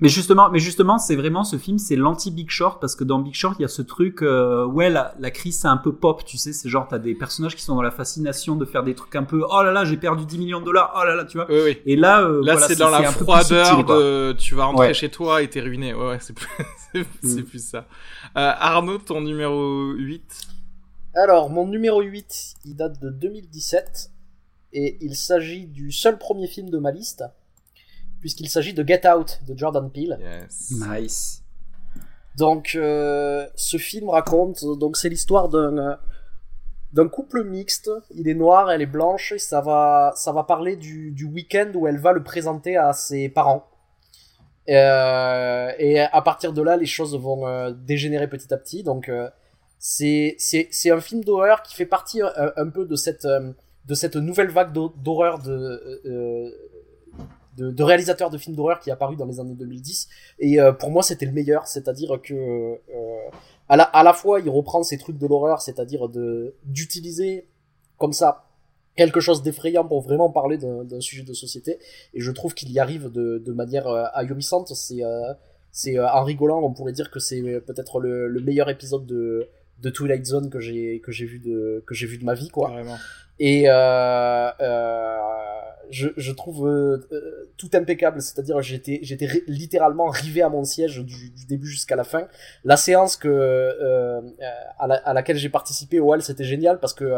Mais 0.00 0.08
justement, 0.08 0.50
mais 0.50 0.58
justement, 0.58 0.98
c'est 0.98 1.14
vraiment 1.14 1.44
ce 1.44 1.56
film, 1.56 1.78
c'est 1.78 1.94
l'anti 1.94 2.30
Big 2.30 2.50
Short 2.50 2.80
parce 2.80 2.96
que 2.96 3.04
dans 3.04 3.20
Big 3.20 3.34
Short, 3.34 3.56
il 3.58 3.62
y 3.62 3.64
a 3.64 3.68
ce 3.68 3.80
truc, 3.80 4.22
euh, 4.22 4.66
ouais, 4.66 4.90
la, 4.90 5.14
la 5.20 5.30
crise 5.30 5.58
c'est 5.60 5.68
un 5.68 5.76
peu 5.76 5.94
pop, 5.94 6.24
tu 6.24 6.36
sais, 6.36 6.52
c'est 6.52 6.68
genre 6.68 6.88
t'as 6.88 6.98
des 6.98 7.14
personnages 7.14 7.54
qui 7.54 7.62
sont 7.62 7.76
dans 7.76 7.82
la 7.82 7.92
fascination 7.92 8.56
de 8.56 8.64
faire 8.64 8.82
des 8.82 8.94
trucs 8.94 9.14
un 9.14 9.22
peu, 9.22 9.44
oh 9.48 9.62
là 9.62 9.70
là, 9.70 9.84
j'ai 9.84 9.96
perdu 9.96 10.26
10 10.26 10.38
millions 10.38 10.60
de 10.60 10.64
dollars, 10.64 10.92
oh 11.00 11.04
là 11.04 11.14
là, 11.14 11.24
tu 11.24 11.38
vois. 11.38 11.46
Oui, 11.48 11.60
oui. 11.64 11.78
Et 11.86 11.96
là, 11.96 12.22
euh, 12.22 12.42
là 12.44 12.58
c'est 12.58 12.76
dans 12.76 12.90
la 12.90 13.02
froideur 13.12 13.84
de, 13.84 14.32
tu 14.32 14.54
vas 14.54 14.64
rentrer 14.64 14.94
chez 14.94 15.10
toi 15.10 15.42
et 15.42 15.48
t'es 15.48 15.60
ruiné. 15.60 15.94
Ouais, 15.94 16.08
ouais 16.08 16.18
c'est 16.20 16.34
plus, 16.34 16.48
c'est 17.22 17.42
mm. 17.42 17.44
plus 17.44 17.64
ça. 17.64 17.86
Euh, 18.36 18.52
Arnaud, 18.58 18.98
ton 18.98 19.20
numéro 19.20 19.92
8 19.92 20.22
Alors, 21.14 21.50
mon 21.50 21.68
numéro 21.68 22.00
8, 22.00 22.54
il 22.64 22.74
date 22.74 23.00
de 23.00 23.10
2017 23.10 24.10
et 24.72 24.98
il 25.00 25.14
s'agit 25.14 25.66
du 25.66 25.92
seul 25.92 26.18
premier 26.18 26.48
film 26.48 26.68
de 26.68 26.78
ma 26.78 26.90
liste 26.90 27.22
puisqu'il 28.24 28.48
s'agit 28.48 28.72
de 28.72 28.82
Get 28.82 29.06
Out 29.06 29.40
de 29.46 29.54
Jordan 29.54 29.90
Peele. 29.90 30.18
Nice. 30.70 31.42
Donc, 32.38 32.72
euh, 32.74 33.46
ce 33.54 33.76
film 33.76 34.08
raconte, 34.08 34.64
donc 34.78 34.96
c'est 34.96 35.10
l'histoire 35.10 35.50
d'un 35.50 35.76
euh, 35.76 35.94
d'un 36.94 37.06
couple 37.06 37.44
mixte. 37.44 37.90
Il 38.14 38.26
est 38.26 38.34
noir, 38.34 38.70
elle 38.70 38.80
est 38.80 38.86
blanche. 38.86 39.32
Et 39.32 39.38
ça 39.38 39.60
va, 39.60 40.14
ça 40.16 40.32
va 40.32 40.42
parler 40.44 40.76
du, 40.76 41.10
du 41.10 41.26
week-end 41.26 41.70
où 41.74 41.86
elle 41.86 41.98
va 41.98 42.12
le 42.12 42.22
présenter 42.22 42.78
à 42.78 42.94
ses 42.94 43.28
parents. 43.28 43.68
Euh, 44.70 45.70
et 45.78 46.00
à 46.00 46.22
partir 46.22 46.54
de 46.54 46.62
là, 46.62 46.78
les 46.78 46.86
choses 46.86 47.14
vont 47.18 47.46
euh, 47.46 47.72
dégénérer 47.72 48.26
petit 48.26 48.54
à 48.54 48.56
petit. 48.56 48.84
Donc, 48.84 49.10
euh, 49.10 49.28
c'est 49.78 50.34
c'est 50.38 50.68
c'est 50.70 50.90
un 50.90 51.00
film 51.02 51.22
d'horreur 51.24 51.62
qui 51.62 51.74
fait 51.74 51.84
partie 51.84 52.22
un, 52.22 52.52
un, 52.56 52.70
peu 52.70 52.86
de 52.86 52.96
cette 52.96 53.26
de 53.26 53.94
cette 53.94 54.16
nouvelle 54.16 54.48
vague 54.48 54.72
d'horreur 54.72 55.40
de 55.40 56.54
de, 57.56 57.70
de 57.70 57.82
réalisateur 57.82 58.30
de 58.30 58.38
films 58.38 58.56
d'horreur 58.56 58.80
qui 58.80 58.90
est 58.90 58.92
apparu 58.92 59.16
dans 59.16 59.26
les 59.26 59.40
années 59.40 59.54
2010 59.54 60.08
et 60.40 60.60
euh, 60.60 60.72
pour 60.72 60.90
moi 60.90 61.02
c'était 61.02 61.26
le 61.26 61.32
meilleur. 61.32 61.66
C'est-à-dire 61.66 62.20
que 62.22 62.34
euh, 62.34 62.76
à, 63.68 63.76
la, 63.76 63.84
à 63.84 64.02
la 64.02 64.12
fois 64.12 64.40
il 64.40 64.48
reprend 64.48 64.82
ces 64.82 64.98
trucs 64.98 65.18
de 65.18 65.26
l'horreur 65.26 65.60
c'est-à-dire 65.60 66.08
de 66.08 66.54
d'utiliser 66.64 67.46
comme 67.98 68.12
ça 68.12 68.44
quelque 68.96 69.20
chose 69.20 69.42
d'effrayant 69.42 69.84
pour 69.84 70.02
vraiment 70.02 70.30
parler 70.30 70.56
d'un 70.56 71.00
sujet 71.00 71.24
de 71.24 71.32
société. 71.32 71.78
Et 72.12 72.20
je 72.20 72.30
trouve 72.30 72.54
qu'il 72.54 72.70
y 72.70 72.78
arrive 72.78 73.10
de, 73.10 73.38
de 73.44 73.52
manière 73.52 73.88
euh, 73.88 74.04
c'est 74.74 75.02
c'est 75.72 75.98
en 75.98 76.22
rigolant 76.22 76.62
on 76.62 76.72
pourrait 76.72 76.92
dire 76.92 77.10
que 77.10 77.18
c'est 77.18 77.42
peut-être 77.66 77.98
le, 77.98 78.28
le 78.28 78.40
meilleur 78.40 78.68
épisode 78.70 79.06
de 79.06 79.48
de 79.82 79.90
Twilight 79.90 80.24
Zone 80.24 80.50
que 80.50 80.60
j'ai 80.60 81.00
que 81.00 81.12
j'ai 81.12 81.26
vu 81.26 81.40
de 81.40 81.82
que 81.86 81.94
j'ai 81.94 82.06
vu 82.06 82.18
de 82.18 82.24
ma 82.24 82.34
vie 82.34 82.48
quoi. 82.48 82.72
Et 83.38 83.64
euh, 83.68 84.50
euh, 84.60 85.18
je, 85.90 86.08
je 86.16 86.32
trouve 86.32 86.66
euh, 86.68 87.06
euh, 87.12 87.52
tout 87.56 87.70
impeccable, 87.74 88.20
c'est-à-dire 88.20 88.60
j'étais 88.62 89.00
j'étais 89.02 89.28
littéralement 89.46 90.08
rivé 90.08 90.42
à 90.42 90.48
mon 90.48 90.64
siège 90.64 91.00
du, 91.00 91.30
du 91.30 91.46
début 91.46 91.66
jusqu'à 91.66 91.96
la 91.96 92.04
fin. 92.04 92.26
La 92.64 92.76
séance 92.76 93.16
que 93.16 93.28
euh, 93.28 94.20
à, 94.78 94.86
la, 94.86 94.94
à, 94.96 95.12
laquelle 95.12 95.36
j'ai 95.36 95.48
participé 95.50 96.00
au 96.00 96.12
Hall, 96.12 96.22
c'était 96.22 96.44
génial 96.44 96.80
parce 96.80 96.94
que 96.94 97.12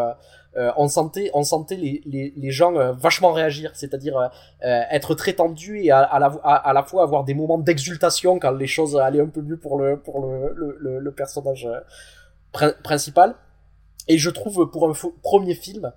on 0.79 0.89
sentait 0.89 1.31
on 1.35 1.43
sentait 1.43 1.77
les, 1.77 2.01
les, 2.07 2.33
les 2.35 2.51
gens 2.51 2.73
vachement 2.95 3.33
réagir, 3.33 3.73
c'est-à-dire 3.75 4.31
être 4.63 5.15
très 5.15 5.35
tendu 5.35 5.81
et 5.83 5.91
à, 5.91 6.01
à, 6.01 6.19
la, 6.19 6.27
à, 6.45 6.73
la 6.73 6.83
fois 6.83 7.03
avoir 7.03 7.25
des 7.25 7.35
moments 7.35 7.59
d'exultation 7.59 8.39
quand 8.39 8.53
les 8.53 8.67
choses 8.67 8.97
allaient 8.97 9.21
un 9.21 9.29
peu 9.29 9.43
mieux 9.43 9.59
pour 9.59 9.79
le 9.79 10.01
pour 10.01 10.25
le, 10.27 10.55
le, 10.81 10.99
le 10.99 11.13
personnage 11.13 11.69
principal. 12.83 13.35
Et 14.09 14.19
je 14.19 14.31
trouve 14.31 14.71
pour 14.71 14.89
un 14.89 14.95
premier 15.23 15.55
film, 15.55 15.93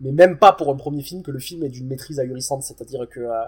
mais 0.00 0.12
même 0.12 0.38
pas 0.38 0.52
pour 0.52 0.70
un 0.70 0.76
premier 0.76 1.02
film 1.02 1.22
que 1.22 1.30
le 1.30 1.38
film 1.38 1.62
est 1.64 1.68
d'une 1.68 1.86
maîtrise 1.86 2.18
ahurissante 2.20 2.62
c'est-à-dire 2.62 3.08
que 3.08 3.20
euh, 3.20 3.42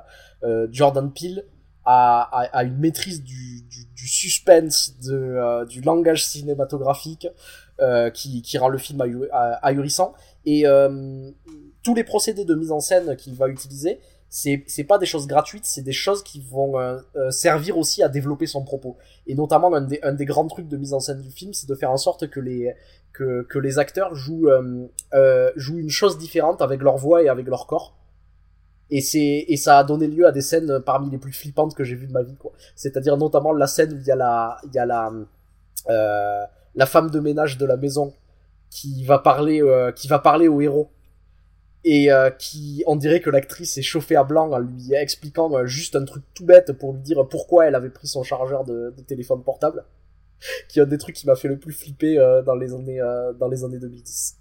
euh, 0.45 0.69
Jordan 0.71 1.13
Peele 1.13 1.45
a, 1.85 2.29
a, 2.33 2.43
a, 2.59 2.65
une 2.65 2.79
maîtrise 2.79 3.23
du, 3.23 3.63
du, 3.63 3.87
du 3.95 4.09
suspense 4.09 4.99
de, 5.01 5.15
euh, 5.15 5.65
du 5.65 5.81
langage 5.81 6.27
cinématographique 6.27 7.27
euh, 7.81 8.11
qui, 8.11 8.43
qui 8.43 8.59
rend 8.59 8.69
le 8.69 8.79
film 8.79 9.03
ahurissant. 9.63 10.15
Et 10.45 10.65
tous 11.83 11.95
les 11.95 12.05
procédés 12.05 12.45
de 12.45 12.55
mise 12.55 12.73
en 12.73 12.81
scène 12.81 13.17
qu'il 13.17 13.35
va 13.35 13.49
utiliser 13.49 14.01
c'est 14.31 14.65
c'est 14.67 14.85
pas 14.85 14.99
des 14.99 15.07
choses 15.07 15.27
gratuites, 15.27 15.65
c'est 15.65 15.83
des 15.83 15.93
choses 15.93 16.23
qui 16.23 16.41
vont 16.41 16.79
euh, 16.79 16.99
servir 17.31 17.79
aussi 17.79 18.03
à 18.03 18.09
développer 18.09 18.47
son 18.47 18.63
propos. 18.63 18.97
Et 19.27 19.35
notamment 19.35 19.73
un 19.75 19.83
des 19.83 20.01
un 20.03 20.13
des 20.13 20.27
grands 20.27 20.47
trucs 20.47 20.69
de 20.69 20.77
mise 20.77 20.93
en 20.93 21.01
scène 21.01 21.21
du 21.21 21.31
film, 21.31 21.53
c'est 21.55 21.69
de 21.69 21.75
faire 21.75 21.91
en 21.91 21.97
sorte 21.97 22.29
que 22.29 22.41
les 22.41 22.75
que, 23.13 23.43
que 23.43 23.59
les 23.59 23.79
acteurs 23.79 24.15
jouent, 24.15 24.49
euh, 24.49 24.87
euh, 25.15 25.51
jouent 25.57 25.79
une 25.79 25.91
chose 25.91 26.19
différente 26.19 26.63
avec 26.63 26.81
leur 26.83 26.97
voix 26.97 27.23
et 27.23 27.29
avec 27.29 27.47
leur 27.47 27.67
corps. 27.67 27.97
Et 28.91 29.01
et 29.53 29.57
ça 29.57 29.79
a 29.79 29.85
donné 29.85 30.07
lieu 30.07 30.27
à 30.27 30.33
des 30.33 30.41
scènes 30.41 30.81
parmi 30.81 31.11
les 31.11 31.19
plus 31.19 31.33
flippantes 31.33 31.75
que 31.75 31.85
j'ai 31.85 31.95
vues 31.95 32.07
de 32.07 32.13
ma 32.13 32.23
vie. 32.23 32.37
C'est-à-dire 32.75 33.17
notamment 33.17 33.53
la 33.53 33.67
scène 33.67 33.93
où 33.93 33.99
il 33.99 34.07
y 34.07 34.11
a 34.11 34.17
la 34.17 34.59
y 34.73 34.79
a 34.79 34.87
la 34.87 35.13
euh, 35.91 36.45
la 36.75 36.87
femme 36.87 37.11
de 37.11 37.21
ménage 37.21 37.59
de 37.59 37.67
la 37.67 37.77
maison 37.77 38.15
qui 38.71 39.05
va 39.05 39.19
parler 39.19 39.63
euh, 39.63 39.93
qui 39.93 40.09
va 40.09 40.19
parler 40.19 40.49
au 40.49 40.61
héros 40.61 40.91
et 41.91 42.13
euh, 42.13 42.29
qui 42.31 42.83
on 42.87 42.97
dirait 42.97 43.21
que 43.21 43.31
l'actrice 43.31 43.79
est 43.79 43.83
chauffée 43.83 44.17
à 44.17 44.25
blanc 44.25 44.51
en 44.53 44.59
lui 44.59 44.93
expliquant 44.95 45.51
euh, 45.57 45.67
juste 45.67 45.97
un 45.97 46.05
truc 46.05 46.23
tout 46.35 46.45
bête 46.45 46.73
pour 46.73 46.93
lui 46.93 47.01
dire 47.01 47.27
pourquoi 47.29 47.67
elle 47.67 47.75
avait 47.75 47.89
pris 47.91 48.07
son 48.09 48.23
chargeur 48.23 48.65
de, 48.65 48.93
de 48.97 49.03
téléphone 49.03 49.43
portable 49.43 49.85
qui 50.69 50.79
est 50.79 50.83
un 50.83 50.87
des 50.87 50.99
trucs 50.99 51.17
qui 51.17 51.27
m'a 51.27 51.35
fait 51.37 51.49
le 51.49 51.57
plus 51.59 51.73
flipper 51.73 52.19
euh, 52.19 52.43
dans 52.43 52.55
les 52.57 52.75
années 52.75 53.01
euh, 53.01 53.33
dans 53.33 53.49
les 53.49 53.65
années 53.65 53.79
2010. 53.79 54.35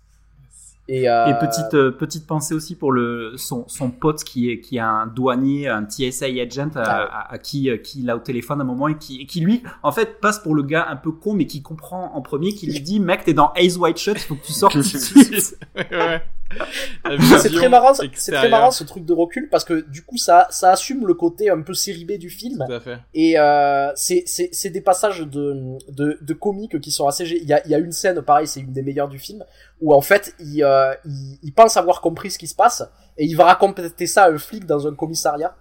Et, 0.89 1.09
euh, 1.09 1.27
Et 1.27 1.33
petite 1.45 1.73
euh, 1.73 1.91
petite 1.91 2.25
pensée 2.25 2.53
aussi 2.53 2.73
pour 2.75 2.93
le 2.93 3.33
son, 3.35 3.67
son 3.67 3.91
pote 3.91 4.23
qui 4.23 4.49
est 4.49 4.61
qui 4.61 4.77
est 4.77 4.79
un 4.79 5.05
douanier, 5.07 5.67
un 5.67 5.83
TSA 5.85 6.27
agent 6.27 6.69
à, 6.75 6.81
Ah. 6.83 7.03
à- 7.03 7.33
à 7.33 7.37
qui 7.37 7.69
euh, 7.69 7.77
qui 7.77 7.99
il 8.01 8.09
a 8.09 8.15
au 8.15 8.19
téléphone 8.19 8.59
à 8.61 8.63
un 8.63 8.65
moment 8.67 8.87
et 8.87 8.97
qui 8.97 9.19
et 9.21 9.25
qui 9.25 9.41
lui 9.41 9.63
en 9.83 9.91
fait 9.91 10.21
passe 10.21 10.39
pour 10.39 10.55
le 10.55 10.63
gars 10.63 10.85
un 10.89 10.95
peu 10.95 11.11
con 11.11 11.33
mais 11.33 11.45
qui 11.45 11.61
comprend 11.61 12.13
en 12.15 12.21
premier 12.21 12.53
qui 12.53 12.67
lui 12.67 12.79
dit 12.89 12.99
mec 13.01 13.25
t'es 13.25 13.33
dans 13.33 13.51
Ace 13.55 13.75
White 13.77 13.97
Shut, 13.97 14.15
il 14.15 14.19
faut 14.21 14.35
que 14.35 14.45
tu 14.45 14.53
sortes 14.53 14.73
tout 14.75 14.79
de 14.79 14.83
suite. 14.85 15.59
ouais. 15.75 16.21
La 17.05 17.39
c'est 17.39 17.49
très 17.49 17.69
marrant, 17.69 17.93
c'est 17.93 18.31
très 18.31 18.49
marrant 18.49 18.71
ce 18.71 18.83
truc 18.83 19.05
de 19.05 19.13
recul 19.13 19.49
parce 19.49 19.63
que 19.63 19.85
du 19.89 20.03
coup 20.03 20.17
ça, 20.17 20.47
ça 20.49 20.71
assume 20.71 21.05
le 21.05 21.13
côté 21.13 21.49
un 21.49 21.61
peu 21.61 21.73
série 21.73 22.05
B 22.05 22.13
du 22.13 22.29
film 22.29 22.63
Tout 22.67 22.73
à 22.73 22.79
fait. 22.79 22.97
et 23.13 23.37
euh, 23.37 23.91
c'est 23.95 24.23
c'est 24.25 24.49
c'est 24.51 24.69
des 24.69 24.81
passages 24.81 25.21
de 25.21 25.77
de, 25.89 26.17
de 26.21 26.33
comiques 26.33 26.79
qui 26.79 26.91
sont 26.91 27.07
assez. 27.07 27.25
Il 27.25 27.47
y 27.47 27.53
a 27.53 27.65
il 27.65 27.71
y 27.71 27.75
a 27.75 27.79
une 27.79 27.91
scène 27.91 28.21
pareil, 28.21 28.47
c'est 28.47 28.59
une 28.61 28.73
des 28.73 28.81
meilleures 28.81 29.09
du 29.09 29.19
film 29.19 29.43
où 29.81 29.93
en 29.93 30.01
fait 30.01 30.33
il, 30.39 30.63
euh, 30.63 30.93
il 31.05 31.37
il 31.43 31.53
pense 31.53 31.77
avoir 31.77 32.01
compris 32.01 32.31
ce 32.31 32.37
qui 32.37 32.47
se 32.47 32.55
passe 32.55 32.83
et 33.17 33.25
il 33.25 33.35
va 33.35 33.45
raconter 33.45 34.07
ça 34.07 34.23
à 34.23 34.31
un 34.31 34.37
flic 34.37 34.65
dans 34.65 34.87
un 34.87 34.95
commissariat. 34.95 35.55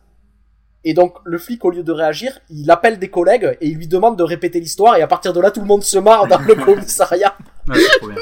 Et 0.85 0.95
donc 0.95 1.17
le 1.25 1.39
flic 1.39 1.65
au 1.65 1.71
lieu 1.71 1.83
de 1.83 1.91
réagir, 1.93 2.39
il 2.49 2.71
appelle 2.71 2.99
des 2.99 3.11
collègues 3.11 3.57
et 3.61 3.67
il 3.67 3.77
lui 3.77 3.89
demande 3.89 4.17
de 4.17 4.23
répéter 4.23 4.61
l'histoire 4.61 4.97
et 4.97 5.03
à 5.03 5.09
partir 5.09 5.33
de 5.33 5.41
là 5.41 5.51
tout 5.51 5.61
le 5.61 5.67
monde 5.67 5.83
se 5.83 5.99
marre 5.99 6.29
dans 6.29 6.39
le 6.39 6.55
commissariat. 6.65 7.37
Ouais, 7.69 7.79
c'est 7.79 7.99
trop 7.99 8.09
bien. 8.09 8.17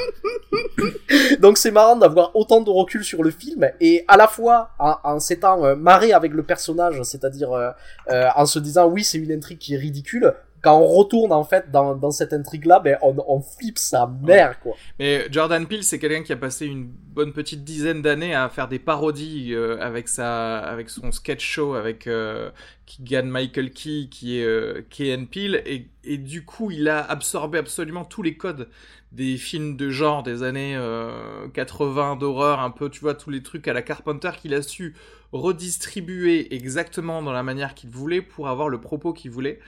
Donc 1.39 1.57
c'est 1.57 1.71
marrant 1.71 1.95
d'avoir 1.95 2.35
autant 2.35 2.61
de 2.61 2.69
recul 2.69 3.03
sur 3.03 3.23
le 3.23 3.31
film 3.31 3.69
et 3.79 4.03
à 4.07 4.17
la 4.17 4.27
fois 4.27 4.71
en, 4.79 4.95
en 5.03 5.19
s'étant 5.19 5.63
euh, 5.65 5.75
marré 5.75 6.13
avec 6.13 6.31
le 6.33 6.43
personnage, 6.43 7.01
c'est-à-dire 7.03 7.51
euh, 7.51 7.69
euh, 8.11 8.27
en 8.35 8.45
se 8.45 8.59
disant 8.59 8.87
oui 8.87 9.03
c'est 9.03 9.17
une 9.17 9.31
intrigue 9.31 9.57
qui 9.57 9.75
est 9.75 9.77
ridicule. 9.77 10.33
Quand 10.61 10.79
on 10.79 10.87
retourne 10.87 11.31
en 11.31 11.43
fait 11.43 11.69
dans, 11.69 11.93
dans 11.93 12.09
cette 12.09 12.33
intrigue-là, 12.33 12.79
ben 12.79 12.97
on, 13.03 13.15
on 13.27 13.39
flippe 13.39 13.77
sa 13.77 14.07
mère 14.23 14.59
quoi. 14.59 14.73
Mais 14.97 15.27
Jordan 15.29 15.67
Peele, 15.67 15.83
c'est 15.83 15.99
quelqu'un 15.99 16.23
qui 16.23 16.33
a 16.33 16.37
passé 16.37 16.65
une 16.65 16.87
bonne 16.87 17.33
petite 17.33 17.63
dizaine 17.63 18.01
d'années 18.01 18.33
à 18.33 18.49
faire 18.49 18.67
des 18.67 18.79
parodies 18.79 19.53
euh, 19.53 19.77
avec 19.79 20.07
sa, 20.07 20.57
avec 20.57 20.89
son 20.89 21.11
sketch 21.11 21.45
show 21.45 21.75
avec 21.75 22.07
euh, 22.07 22.49
Keegan 22.87 23.25
Michael 23.25 23.71
Key, 23.71 24.07
qui 24.09 24.39
est 24.39 24.43
euh, 24.43 24.81
Key 24.89 25.15
and 25.15 25.25
Peele, 25.31 25.61
et, 25.67 25.87
et 26.03 26.17
du 26.17 26.45
coup, 26.45 26.71
il 26.71 26.89
a 26.89 26.99
absorbé 27.11 27.59
absolument 27.59 28.03
tous 28.03 28.23
les 28.23 28.35
codes 28.35 28.67
des 29.15 29.37
films 29.37 29.77
de 29.77 29.89
genre 29.89 30.23
des 30.23 30.43
années 30.43 30.75
euh, 30.75 31.47
80 31.53 32.17
d'horreur, 32.17 32.59
un 32.59 32.69
peu, 32.69 32.89
tu 32.89 32.99
vois, 32.99 33.15
tous 33.15 33.29
les 33.29 33.41
trucs 33.41 33.67
à 33.67 33.73
la 33.73 33.81
Carpenter 33.81 34.31
qu'il 34.41 34.53
a 34.53 34.61
su 34.61 34.93
redistribuer 35.31 36.53
exactement 36.53 37.21
dans 37.21 37.31
la 37.31 37.43
manière 37.43 37.75
qu'il 37.75 37.89
voulait 37.89 38.21
pour 38.21 38.49
avoir 38.49 38.67
le 38.67 38.79
propos 38.79 39.13
qu'il 39.13 39.31
voulait. 39.31 39.59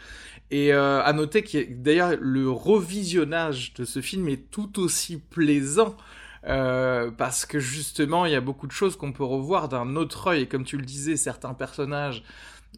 Et 0.51 0.73
euh, 0.73 1.01
à 1.01 1.13
noter 1.13 1.43
que 1.43 1.65
d'ailleurs 1.69 2.13
le 2.19 2.49
revisionnage 2.49 3.73
de 3.73 3.85
ce 3.85 4.01
film 4.01 4.27
est 4.27 4.49
tout 4.49 4.79
aussi 4.79 5.17
plaisant 5.17 5.95
euh, 6.45 7.11
parce 7.11 7.45
que 7.45 7.59
justement 7.59 8.25
il 8.25 8.31
y 8.31 8.35
a 8.35 8.41
beaucoup 8.41 8.67
de 8.67 8.71
choses 8.71 8.95
qu'on 8.95 9.11
peut 9.11 9.25
revoir 9.25 9.67
d'un 9.67 9.97
autre 9.97 10.27
œil 10.27 10.43
et 10.43 10.47
comme 10.47 10.63
tu 10.63 10.77
le 10.77 10.85
disais 10.85 11.17
certains 11.17 11.53
personnages 11.53 12.23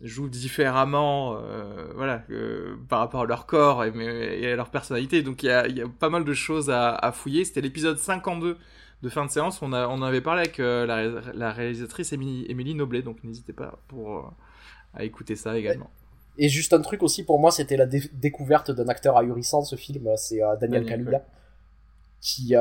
jouent 0.02 0.30
différemment 0.30 1.38
euh, 1.38 1.92
voilà 1.96 2.24
euh, 2.30 2.76
par 2.88 3.00
rapport 3.00 3.22
à 3.22 3.26
leur 3.26 3.46
corps 3.46 3.84
et, 3.84 3.92
mais- 3.92 4.40
et 4.40 4.52
à 4.52 4.56
leur 4.56 4.70
personnalité 4.70 5.24
donc 5.24 5.44
il 5.44 5.48
y 5.48 5.52
a, 5.52 5.68
il 5.68 5.78
y 5.78 5.82
a 5.82 5.88
pas 5.88 6.10
mal 6.10 6.24
de 6.24 6.34
choses 6.34 6.70
à, 6.70 6.96
à 6.96 7.12
fouiller 7.12 7.44
c'était 7.46 7.62
l'épisode 7.62 7.98
52 7.98 8.58
de 9.02 9.10
fin 9.10 9.26
de 9.26 9.32
séance 9.32 9.62
on, 9.62 9.74
a, 9.74 9.88
on 9.88 10.02
avait 10.02 10.22
parlé 10.22 10.42
avec 10.42 10.60
euh, 10.60 10.86
la, 10.86 10.96
ré- 10.96 11.32
la 11.34 11.52
réalisatrice 11.52 12.14
Émilie, 12.14 12.46
Émilie 12.50 12.76
Noblet 12.76 13.02
donc 13.02 13.24
n'hésitez 13.24 13.54
pas 13.54 13.80
pour 13.90 14.18
euh, 14.20 14.22
à 14.94 15.04
écouter 15.04 15.36
ça 15.36 15.58
également 15.58 15.90
Et 16.38 16.48
juste 16.48 16.72
un 16.74 16.82
truc 16.82 17.04
aussi 17.04 17.24
pour 17.26 17.38
moi, 17.40 17.52
c'était 17.52 17.76
la 17.76 17.86
dé- 17.86 18.10
découverte 18.14 18.72
d'un 18.72 18.88
acteur 18.88 19.18
ahurissant. 19.18 19.62
Ce 19.64 19.76
film, 19.76 20.08
c'est 20.16 20.40
Daniel 20.40 20.86
Daniel, 20.86 20.86
Kaluuya 20.86 21.22
qui, 22.22 22.56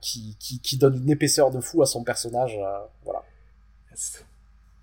qui 0.00 0.36
qui 0.38 0.60
qui 0.60 0.76
donne 0.78 0.96
une 0.96 1.10
épaisseur 1.10 1.50
de 1.50 1.60
fou 1.60 1.82
à 1.82 1.86
son 1.86 2.02
personnage. 2.04 2.58
voilà. 3.04 3.22
Yes. 3.90 4.24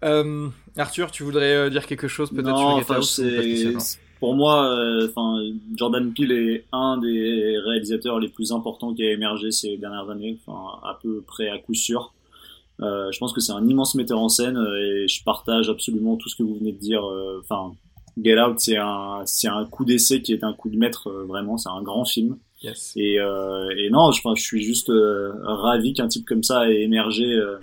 Euh, 0.03 0.47
Arthur, 0.77 1.11
tu 1.11 1.23
voudrais 1.23 1.53
euh, 1.55 1.69
dire 1.69 1.85
quelque 1.85 2.07
chose 2.07 2.29
peut-être 2.31 2.57
sur 2.57 2.77
Get 2.79 2.97
Out 2.97 3.03
c'est 3.03 3.73
pour 4.19 4.35
moi, 4.35 4.69
euh, 4.69 5.07
Jordan 5.75 6.13
Peele 6.13 6.31
est 6.31 6.65
un 6.71 6.97
des 6.99 7.57
réalisateurs 7.57 8.19
les 8.19 8.29
plus 8.29 8.51
importants 8.51 8.93
qui 8.93 9.03
a 9.03 9.11
émergé 9.11 9.51
ces 9.51 9.77
dernières 9.77 10.09
années, 10.11 10.37
enfin 10.45 10.79
à 10.83 10.99
peu 11.01 11.21
près 11.21 11.49
à 11.49 11.57
coup 11.57 11.73
sûr. 11.73 12.13
Euh, 12.81 13.11
je 13.11 13.17
pense 13.17 13.33
que 13.33 13.41
c'est 13.41 13.51
un 13.51 13.67
immense 13.67 13.95
metteur 13.95 14.19
en 14.19 14.29
scène 14.29 14.57
euh, 14.57 15.03
et 15.03 15.07
je 15.07 15.23
partage 15.23 15.69
absolument 15.69 16.17
tout 16.17 16.29
ce 16.29 16.35
que 16.35 16.43
vous 16.43 16.55
venez 16.55 16.71
de 16.71 16.77
dire. 16.79 17.03
euh, 17.03 17.41
Enfin, 17.43 17.73
Get 18.23 18.39
Out, 18.39 18.59
c'est 18.59 18.77
un 18.77 19.21
c'est 19.25 19.47
un 19.47 19.65
coup 19.65 19.85
d'essai 19.85 20.21
qui 20.21 20.33
est 20.33 20.43
un 20.43 20.53
coup 20.53 20.69
de 20.69 20.77
maître 20.77 21.07
euh, 21.09 21.25
vraiment. 21.25 21.57
C'est 21.57 21.69
un 21.69 21.81
grand 21.81 22.05
film. 22.05 22.37
Yes. 22.61 22.93
Et, 22.95 23.19
euh, 23.19 23.69
et 23.75 23.89
non, 23.89 24.11
je, 24.11 24.21
je 24.35 24.41
suis 24.41 24.61
juste 24.61 24.91
euh, 24.91 25.31
ravi 25.43 25.93
qu'un 25.93 26.07
type 26.07 26.27
comme 26.27 26.43
ça 26.43 26.69
ait 26.69 26.81
émergé 26.81 27.25
euh, 27.25 27.57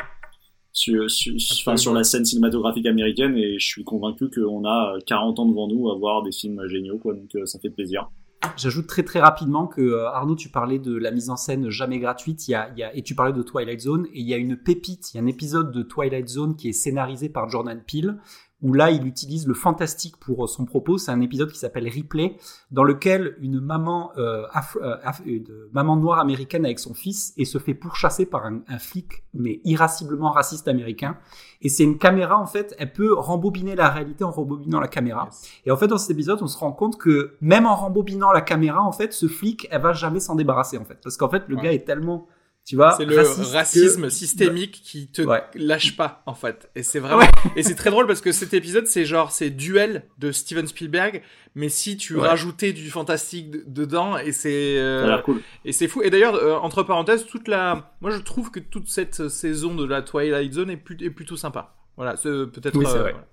sur, 0.78 1.10
sur, 1.10 1.34
enfin, 1.60 1.76
sur 1.76 1.92
la 1.92 2.04
scène 2.04 2.24
cinématographique 2.24 2.86
américaine 2.86 3.36
et 3.36 3.58
je 3.58 3.66
suis 3.66 3.82
convaincu 3.82 4.30
qu'on 4.30 4.64
a 4.64 4.94
euh, 4.94 5.00
40 5.06 5.40
ans 5.40 5.46
devant 5.46 5.66
nous 5.66 5.90
à 5.90 5.98
voir 5.98 6.22
des 6.22 6.30
films 6.30 6.68
géniaux, 6.68 6.98
quoi, 6.98 7.14
donc 7.14 7.34
euh, 7.34 7.46
ça 7.46 7.58
fait 7.58 7.70
plaisir. 7.70 8.08
J'ajoute 8.56 8.86
très 8.86 9.02
très 9.02 9.18
rapidement 9.18 9.66
que 9.66 9.80
euh, 9.80 10.08
Arnaud, 10.08 10.36
tu 10.36 10.50
parlais 10.50 10.78
de 10.78 10.96
la 10.96 11.10
mise 11.10 11.30
en 11.30 11.36
scène 11.36 11.68
jamais 11.68 11.98
gratuite, 11.98 12.46
il 12.46 12.52
y 12.52 12.54
a, 12.54 12.70
il 12.76 12.78
y 12.78 12.84
a, 12.84 12.94
et 12.94 13.02
tu 13.02 13.16
parlais 13.16 13.32
de 13.32 13.42
Twilight 13.42 13.80
Zone, 13.80 14.06
et 14.12 14.20
il 14.20 14.28
y 14.28 14.34
a 14.34 14.36
une 14.36 14.56
pépite, 14.56 15.12
il 15.12 15.16
y 15.16 15.20
a 15.20 15.22
un 15.24 15.26
épisode 15.26 15.72
de 15.72 15.82
Twilight 15.82 16.28
Zone 16.28 16.54
qui 16.54 16.68
est 16.68 16.72
scénarisé 16.72 17.28
par 17.28 17.48
Jordan 17.48 17.82
Peele, 17.84 18.16
où 18.60 18.72
là 18.72 18.90
il 18.90 19.06
utilise 19.06 19.46
le 19.46 19.54
fantastique 19.54 20.16
pour 20.18 20.44
euh, 20.44 20.46
son 20.48 20.64
propos. 20.64 20.98
C'est 20.98 21.10
un 21.12 21.20
épisode 21.20 21.50
qui 21.52 21.58
s'appelle 21.58 21.88
Replay, 21.88 22.36
dans 22.70 22.82
lequel 22.82 23.36
une 23.40 23.60
maman, 23.60 24.10
euh, 24.18 24.44
euh, 24.82 24.96
euh, 25.26 25.68
maman 25.72 25.96
noire 25.96 26.18
américaine 26.18 26.64
avec 26.64 26.78
son 26.80 26.92
fils 26.94 27.32
et 27.36 27.44
se 27.44 27.58
fait 27.58 27.74
pourchasser 27.74 28.26
par 28.26 28.46
un, 28.46 28.60
un 28.68 28.78
flic, 28.78 29.22
mais 29.32 29.60
irasciblement 29.64 30.30
raciste 30.32 30.66
américain. 30.68 31.16
Et 31.62 31.68
c'est 31.68 31.84
une 31.84 31.98
caméra 31.98 32.36
en 32.38 32.46
fait, 32.46 32.74
elle 32.78 32.92
peut 32.92 33.12
rembobiner 33.14 33.76
la 33.76 33.88
réalité 33.88 34.24
en 34.24 34.30
rembobinant 34.30 34.80
la 34.80 34.88
caméra. 34.88 35.24
Yes. 35.26 35.48
Et 35.66 35.70
en 35.70 35.76
fait, 35.76 35.86
dans 35.88 35.98
cet 35.98 36.10
épisode, 36.10 36.38
on 36.42 36.46
se 36.46 36.58
rend 36.58 36.72
compte 36.72 36.98
que 36.98 37.34
même 37.40 37.66
en 37.66 37.74
rembobinant 37.76 38.32
la 38.32 38.40
caméra, 38.40 38.82
en 38.82 38.92
fait, 38.92 39.12
ce 39.12 39.26
flic, 39.28 39.68
elle 39.70 39.82
va 39.82 39.92
jamais 39.92 40.20
s'en 40.20 40.34
débarrasser, 40.34 40.78
en 40.78 40.84
fait. 40.84 40.98
Parce 41.02 41.16
qu'en 41.16 41.28
fait, 41.28 41.44
le 41.48 41.56
Ouais. 41.56 41.62
gars 41.62 41.72
est 41.72 41.84
tellement, 41.86 42.26
tu 42.68 42.76
vois, 42.76 42.92
C'est 42.98 43.06
le 43.06 43.16
racisme 43.52 44.02
que- 44.02 44.08
systémique 44.10 44.82
qui 44.84 45.08
te 45.08 45.22
Ouais. 45.22 45.42
lâche 45.54 45.96
pas 45.96 46.22
en 46.26 46.34
fait. 46.34 46.70
Et 46.76 46.82
c'est 46.82 46.98
vraiment 47.00 47.26
et 47.56 47.62
c'est 47.62 47.74
très 47.74 47.90
drôle 47.90 48.06
parce 48.06 48.20
que 48.20 48.30
cet 48.30 48.52
épisode 48.52 48.86
c'est 48.86 49.04
genre 49.06 49.32
c'est 49.32 49.48
duel 49.50 50.04
de 50.18 50.32
Steven 50.32 50.66
Spielberg 50.66 51.22
mais 51.54 51.70
si 51.70 51.96
tu 51.96 52.14
Ouais. 52.16 52.28
rajoutais 52.28 52.72
du 52.74 52.90
fantastique 52.90 53.50
de- 53.50 53.64
dedans 53.66 54.18
et 54.18 54.32
c'est 54.32 54.76
euh, 54.78 55.00
Ça 55.00 55.06
a 55.06 55.08
l'air 55.16 55.22
cool. 55.22 55.40
et 55.64 55.72
c'est 55.72 55.88
fou. 55.88 56.02
Et 56.02 56.10
d'ailleurs 56.10 56.34
euh, 56.34 56.56
entre 56.56 56.82
parenthèses 56.82 57.24
toute 57.24 57.48
la 57.48 57.90
moi 58.02 58.10
je 58.10 58.18
trouve 58.18 58.50
que 58.50 58.60
toute 58.60 58.88
cette 58.88 59.28
saison 59.28 59.74
de 59.74 59.86
la 59.86 60.02
Twilight 60.02 60.52
Zone 60.52 60.70
est, 60.70 60.76
plus- 60.76 60.98
est 61.02 61.10
plutôt 61.10 61.36
sympa. 61.36 61.74
Voilà, 61.96 62.16
c'est 62.16 62.28
peut-être 62.28 62.76
Oui, 62.76 62.84
c'est 62.86 62.96
euh, 62.96 63.00
vrai. 63.00 63.10
voilà. 63.12 63.26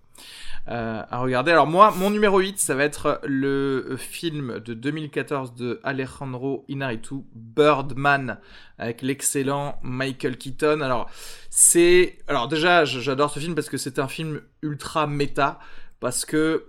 Euh, 0.68 1.04
à 1.12 1.20
regarder. 1.20 1.52
Alors 1.52 1.68
moi, 1.68 1.94
mon 1.96 2.10
numéro 2.10 2.40
8, 2.40 2.58
ça 2.58 2.74
va 2.74 2.86
être 2.86 3.22
le 3.24 3.96
film 4.00 4.60
de 4.60 4.74
2014 4.74 5.54
de 5.54 5.80
Alejandro 5.84 6.66
Inarritu, 6.68 7.18
Birdman, 7.36 8.40
avec 8.80 9.04
l'excellent 9.04 9.78
Michael 9.84 10.38
Keaton. 10.38 10.82
Alors 10.82 11.08
c'est, 11.52 12.18
alors 12.28 12.48
déjà, 12.48 12.84
j'adore 12.84 13.30
ce 13.30 13.38
film 13.38 13.54
parce 13.54 13.70
que 13.70 13.78
c'est 13.78 14.00
un 14.00 14.08
film 14.08 14.42
ultra 14.64 15.06
méta, 15.06 15.60
parce 16.00 16.26
que 16.26 16.66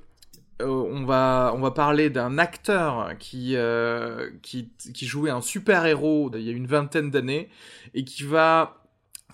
euh, 0.60 0.66
on 0.66 1.04
va 1.06 1.70
parler 1.74 2.10
d'un 2.10 2.36
acteur 2.36 3.16
qui 3.18 3.56
euh, 3.56 4.30
qui 4.42 4.70
qui 4.94 5.06
jouait 5.06 5.30
un 5.30 5.42
super 5.42 5.84
héros 5.84 6.30
il 6.34 6.42
y 6.42 6.48
a 6.48 6.52
une 6.52 6.66
vingtaine 6.66 7.10
d'années 7.10 7.50
et 7.92 8.04
qui 8.04 8.24
va 8.24 8.85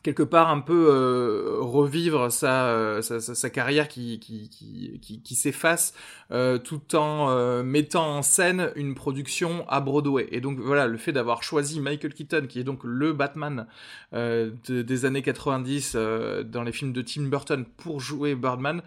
quelque 0.03 0.23
part 0.25 0.49
un 0.51 0.59
peu 0.61 0.89
euh, 0.91 1.59
revivre 1.61 2.31
sa, 2.33 2.67
euh, 2.71 3.03
sa, 3.03 3.21
sa, 3.21 3.35
sa 3.37 3.51
carrière 3.51 3.87
qui, 3.87 4.19
qui, 4.19 4.49
qui, 4.49 5.21
qui, 5.23 5.35
s'efface 5.37 5.95
euh, 6.33 6.59
tout 6.59 6.97
en 6.97 7.31
euh, 7.31 7.63
mettant 7.63 8.17
en 8.17 8.23
scène 8.23 8.73
une 8.75 8.95
production 8.97 9.65
à 9.69 9.81
Broadway. 9.81 10.27
Et 10.33 10.41
donc 10.41 10.59
voilà, 10.59 10.87
le 10.89 10.99
fait 10.99 11.13
d'avoir 11.13 11.43
choisi 11.45 11.79
Michael 11.81 12.15
Keaton, 12.15 12.47
qui 12.49 12.59
est 12.59 12.65
donc 12.65 12.81
le 12.83 13.13
Batman 13.13 13.67
euh, 14.13 14.51
de- 14.69 14.83
des 14.83 15.05
années 15.05 15.23
90 15.23 15.93
euh, 15.95 16.43
dans 16.43 16.65
les 16.65 16.73
films 16.73 16.93
de 16.93 17.03
Tim 17.03 17.23
Burton 17.29 17.65
pour 17.77 18.01
jouer 18.01 18.35
Birdman, 18.35 18.83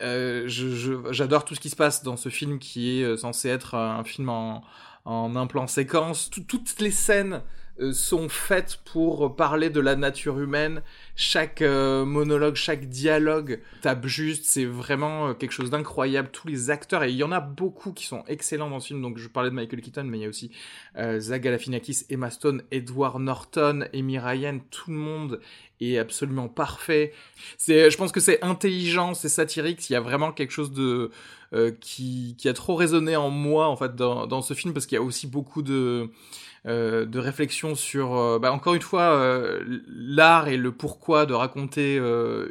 j'adore 0.00 1.44
tout 1.44 1.54
ce 1.54 1.60
qui 1.60 1.70
se 1.70 1.76
passe 1.76 2.02
dans 2.02 2.16
ce 2.16 2.28
film 2.28 2.58
qui 2.58 3.00
est 3.00 3.16
censé 3.16 3.48
être 3.48 3.74
un 3.74 4.04
film 4.04 4.28
en, 4.28 4.62
en 5.04 5.36
un 5.36 5.46
plan 5.46 5.66
séquence. 5.66 6.30
Tout- 6.30 6.42
toutes 6.46 6.80
les 6.80 6.90
scènes 6.90 7.42
sont 7.92 8.28
faites 8.28 8.80
pour 8.84 9.36
parler 9.36 9.70
de 9.70 9.80
la 9.80 9.96
nature 9.96 10.38
humaine. 10.38 10.82
Chaque 11.14 11.62
euh, 11.62 12.04
monologue, 12.04 12.54
chaque 12.54 12.88
dialogue 12.88 13.60
tape 13.82 14.06
juste. 14.06 14.44
C'est 14.44 14.64
vraiment 14.64 15.28
euh, 15.28 15.34
quelque 15.34 15.52
chose 15.52 15.70
d'incroyable. 15.70 16.28
Tous 16.32 16.48
les 16.48 16.70
acteurs, 16.70 17.04
et 17.04 17.10
il 17.10 17.16
y 17.16 17.22
en 17.22 17.32
a 17.32 17.40
beaucoup 17.40 17.92
qui 17.92 18.06
sont 18.06 18.24
excellents 18.26 18.70
dans 18.70 18.80
ce 18.80 18.88
film. 18.88 19.02
Donc 19.02 19.18
je 19.18 19.28
parlais 19.28 19.50
de 19.50 19.54
Michael 19.54 19.80
Keaton, 19.80 20.04
mais 20.04 20.18
il 20.18 20.22
y 20.22 20.26
a 20.26 20.28
aussi 20.28 20.50
euh, 20.96 21.20
Zach 21.20 21.42
Galifianakis, 21.42 22.04
Emma 22.10 22.30
Stone, 22.30 22.62
Edward 22.70 23.20
Norton, 23.20 23.84
Amy 23.94 24.18
Ryan. 24.18 24.58
Tout 24.70 24.90
le 24.90 24.96
monde 24.96 25.40
est 25.80 25.98
absolument 25.98 26.48
parfait. 26.48 27.12
C'est, 27.56 27.90
je 27.90 27.96
pense 27.96 28.12
que 28.12 28.20
c'est 28.20 28.42
intelligent, 28.42 29.14
c'est 29.14 29.28
satirique. 29.28 29.88
Il 29.88 29.92
y 29.92 29.96
a 29.96 30.00
vraiment 30.00 30.32
quelque 30.32 30.50
chose 30.50 30.72
de 30.72 31.10
euh, 31.54 31.72
qui, 31.80 32.34
qui 32.36 32.48
a 32.48 32.52
trop 32.52 32.74
résonné 32.74 33.16
en 33.16 33.30
moi 33.30 33.68
en 33.68 33.76
fait 33.76 33.94
dans, 33.94 34.26
dans 34.26 34.42
ce 34.42 34.52
film 34.52 34.74
parce 34.74 34.84
qu'il 34.84 34.96
y 34.96 35.00
a 35.00 35.02
aussi 35.02 35.26
beaucoup 35.26 35.62
de 35.62 36.10
de 36.64 37.18
réflexion 37.18 37.74
sur, 37.74 38.38
bah, 38.40 38.52
encore 38.52 38.74
une 38.74 38.82
fois, 38.82 39.18
l'art 39.86 40.48
et 40.48 40.56
le 40.56 40.72
pourquoi 40.72 41.26
de 41.26 41.34
raconter 41.34 41.96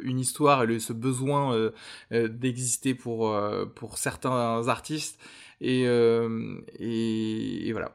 une 0.02 0.18
histoire 0.18 0.68
et 0.68 0.78
ce 0.78 0.92
besoin 0.92 1.70
d'exister 2.10 2.94
pour 2.94 3.34
pour 3.74 3.98
certains 3.98 4.68
artistes. 4.68 5.18
Et, 5.60 5.82
et, 6.78 7.72
voilà. 7.72 7.92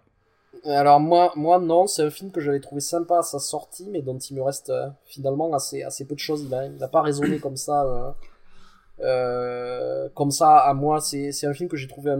Alors 0.66 1.00
moi, 1.02 1.34
moi 1.36 1.60
non, 1.60 1.88
c'est 1.88 2.04
un 2.04 2.10
film 2.10 2.32
que 2.32 2.40
j'avais 2.40 2.62
trouvé 2.62 2.80
sympa 2.80 3.20
à 3.20 3.22
sa 3.22 3.40
sortie, 3.40 3.90
mais 3.90 4.02
dont 4.02 4.18
il 4.18 4.38
me 4.38 4.42
reste 4.42 4.70
euh, 4.70 4.88
finalement 5.06 5.54
assez, 5.54 5.84
assez 5.84 6.06
peu 6.06 6.16
de 6.16 6.20
choses. 6.20 6.44
Il 6.44 6.78
n'a 6.78 6.88
pas 6.88 7.02
résonné 7.02 7.40
comme 7.40 7.58
ça, 7.58 7.84
euh, 7.84 8.12
euh, 9.02 10.10
comme 10.16 10.32
ça 10.32 10.58
à 10.60 10.74
moi. 10.74 11.02
C'est 11.02 11.46
un 11.46 11.54
film 11.54 11.70
que 11.70 11.76
j'ai 11.76 11.88
trouvé 11.88 12.16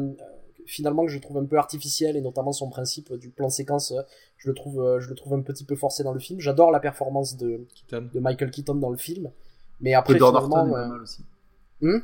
finalement 0.66 1.06
que 1.06 1.12
je 1.12 1.20
trouve 1.20 1.38
un 1.38 1.46
peu 1.46 1.58
artificiel 1.58 2.16
et 2.16 2.22
notamment 2.22 2.52
son 2.52 2.70
principe 2.70 3.14
du 3.14 3.30
plan 3.30 3.50
séquence. 3.50 3.94
Je 4.38 4.50
le 4.50 4.56
trouve, 4.56 5.00
je 5.00 5.10
le 5.10 5.16
trouve 5.16 5.34
un 5.34 5.42
petit 5.42 5.64
peu 5.64 5.76
forcé 5.76 6.04
dans 6.04 6.14
le 6.14 6.20
film. 6.20 6.40
J'adore 6.40 6.72
la 6.72 6.80
performance 6.80 7.38
de, 7.38 7.66
de 7.92 8.20
Michael 8.20 8.52
Keaton 8.52 8.76
dans 8.76 8.90
le 8.90 8.98
film, 8.98 9.32
mais 9.82 9.94
après 9.94 10.16
Edward 10.16 10.34
Norton 10.34 10.68
est 10.68 10.72
pas 10.72 10.88
mal 10.88 11.02
aussi. 11.02 11.22
Hmm 11.82 12.00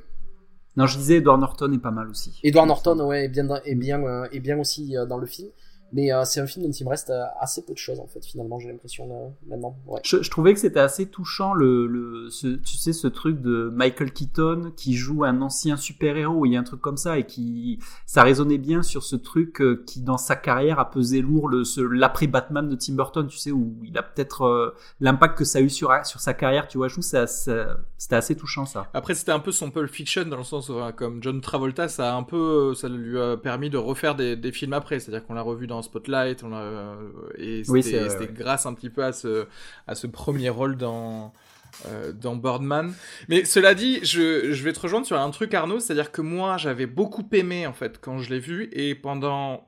non, 0.78 0.86
je 0.86 0.98
disais 0.98 1.16
Edward 1.16 1.42
Norton 1.42 1.74
est 1.74 1.80
pas 1.80 1.92
mal 1.92 2.08
aussi. 2.10 2.40
Edward 2.42 2.68
Norton, 2.68 3.00
ouais, 3.02 3.26
est 3.26 3.28
bien, 3.28 3.50
est 3.66 3.76
bien, 3.76 4.24
est 4.32 4.40
bien 4.40 4.58
aussi 4.58 4.96
dans 5.10 5.18
le 5.18 5.26
film. 5.26 5.50
Mais 5.92 6.12
euh, 6.14 6.24
c'est 6.24 6.40
un 6.40 6.46
film 6.46 6.66
dont 6.66 6.72
il 6.72 6.84
me 6.84 6.90
reste 6.90 7.10
euh, 7.10 7.24
assez 7.40 7.66
peu 7.66 7.74
de 7.74 7.78
choses 7.78 8.00
en 8.00 8.08
fait 8.08 8.24
finalement 8.24 8.60
j'ai 8.60 8.70
l'impression 8.70 9.10
euh, 9.12 9.30
maintenant. 9.48 9.76
Ouais. 9.88 10.00
Je, 10.04 10.22
je, 10.22 10.30
trouvais 10.30 10.54
que 10.54 10.60
c'était 10.60 10.80
assez 10.80 11.08
touchant 11.08 11.54
le, 11.54 11.88
le 11.88 12.30
ce, 12.30 12.48
tu 12.48 12.78
sais 12.78 12.94
ce 12.94 13.08
truc 13.08 13.42
de 13.42 13.72
Michael 13.74 14.12
Keaton 14.12 14.72
qui 14.76 14.96
joue 14.96 15.24
un 15.24 15.42
ancien 15.42 15.78
super 15.78 16.16
héros 16.18 16.46
il 16.46 16.54
y 16.54 16.58
a 16.58 16.60
un 16.60 16.64
truc 16.64 16.82
comme 16.82 16.98
ça 16.98 17.18
et 17.18 17.26
qui 17.26 17.80
ça 18.06 18.24
résonnait 18.24 18.58
bien 18.58 18.84
sur 18.84 19.04
ce 19.04 19.16
truc 19.16 19.64
qui 19.86 20.02
dans 20.02 20.18
sa 20.18 20.36
carrière 20.36 20.80
a 20.80 20.92
pesé 20.92 21.22
lourd 21.22 21.48
le 21.50 21.64
l'après 21.92 22.28
Batman 22.28 22.70
de 22.70 22.76
Tim 22.76 22.94
Burton 22.94 23.28
tu 23.28 23.38
sais 23.38 23.52
où 23.52 23.76
il 23.84 23.98
a 23.98 24.04
peut-être 24.04 24.76
l'impact 25.00 25.38
que 25.38 25.46
ça 25.46 25.60
a 25.60 25.62
eu 25.62 25.70
sur 25.70 25.92
sur 26.04 26.20
sa 26.20 26.34
carrière 26.34 26.68
tu 26.68 26.78
vois 26.78 26.88
je 26.88 26.96
trouve 26.96 27.04
ça, 27.04 27.26
ça 27.26 27.78
c'était 27.98 28.16
assez 28.16 28.36
touchant 28.36 28.66
ça. 28.66 28.88
Après 28.94 29.16
c'était 29.16 29.32
un 29.32 29.40
peu 29.40 29.52
son 29.52 29.72
Pulp 29.72 29.90
Fiction 29.90 30.26
dans 30.26 30.38
le 30.38 30.44
sens 30.44 30.70
où 30.70 30.76
comme 30.96 31.22
John 31.24 31.42
Travolta 31.42 31.88
ça 31.88 32.14
a 32.14 32.16
un 32.16 32.24
peu 32.24 32.74
ça 32.76 32.88
lui 32.90 33.20
a 33.20 33.38
permis 33.38 33.70
de 33.70 33.78
refaire 33.78 34.16
des, 34.16 34.36
des 34.36 34.52
films 34.52 34.74
après 34.74 35.00
c'est-à-dire 35.00 35.26
qu'on 35.26 35.34
l'a 35.34 35.42
revu 35.42 35.68
dans 35.80 35.84
Spotlight. 35.84 36.44
On 36.44 36.54
a, 36.54 36.62
euh, 36.62 36.96
et 37.38 37.64
c'était 37.64 38.28
grâce 38.32 38.66
un 38.66 38.74
petit 38.74 38.90
peu 38.90 39.04
à 39.04 39.14
ce, 39.14 39.48
à 39.88 39.96
ce 39.96 40.08
premier 40.08 40.50
rôle 40.50 40.76
dans, 40.76 41.34
euh, 41.86 42.12
dans 42.12 42.36
Birdman. 42.36 42.94
Mais 43.30 43.46
cela 43.46 43.74
dit, 43.74 44.00
je, 44.04 44.52
je, 44.52 44.64
vais 44.64 44.74
te 44.74 44.80
rejoindre 44.80 45.06
sur 45.06 45.18
un 45.18 45.30
truc, 45.32 45.54
Arnaud, 45.54 45.80
c'est-à-dire 45.80 46.12
que 46.12 46.22
moi, 46.22 46.58
j'avais 46.58 46.86
beaucoup 46.86 47.28
aimé, 47.32 47.66
en 47.66 47.74
fait, 47.74 48.00
quand 48.00 48.20
je 48.20 48.30
l'ai 48.30 48.40
vu, 48.40 48.70
et 48.74 48.96
pendant... 48.96 49.66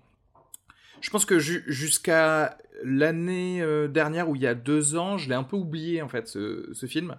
Je 0.99 1.09
pense 1.09 1.25
que 1.25 1.39
jusqu'à 1.39 2.57
l'année 2.83 3.61
euh, 3.61 3.87
dernière, 3.87 4.29
ou 4.29 4.35
il 4.35 4.41
y 4.43 4.47
a 4.47 4.53
deux 4.53 4.95
ans, 4.95 5.17
je 5.17 5.29
l'ai 5.29 5.35
un 5.35 5.43
peu 5.43 5.55
oublié, 5.55 6.01
en 6.01 6.09
fait, 6.09 6.27
ce, 6.27 6.69
ce 6.73 6.85
film. 6.85 7.15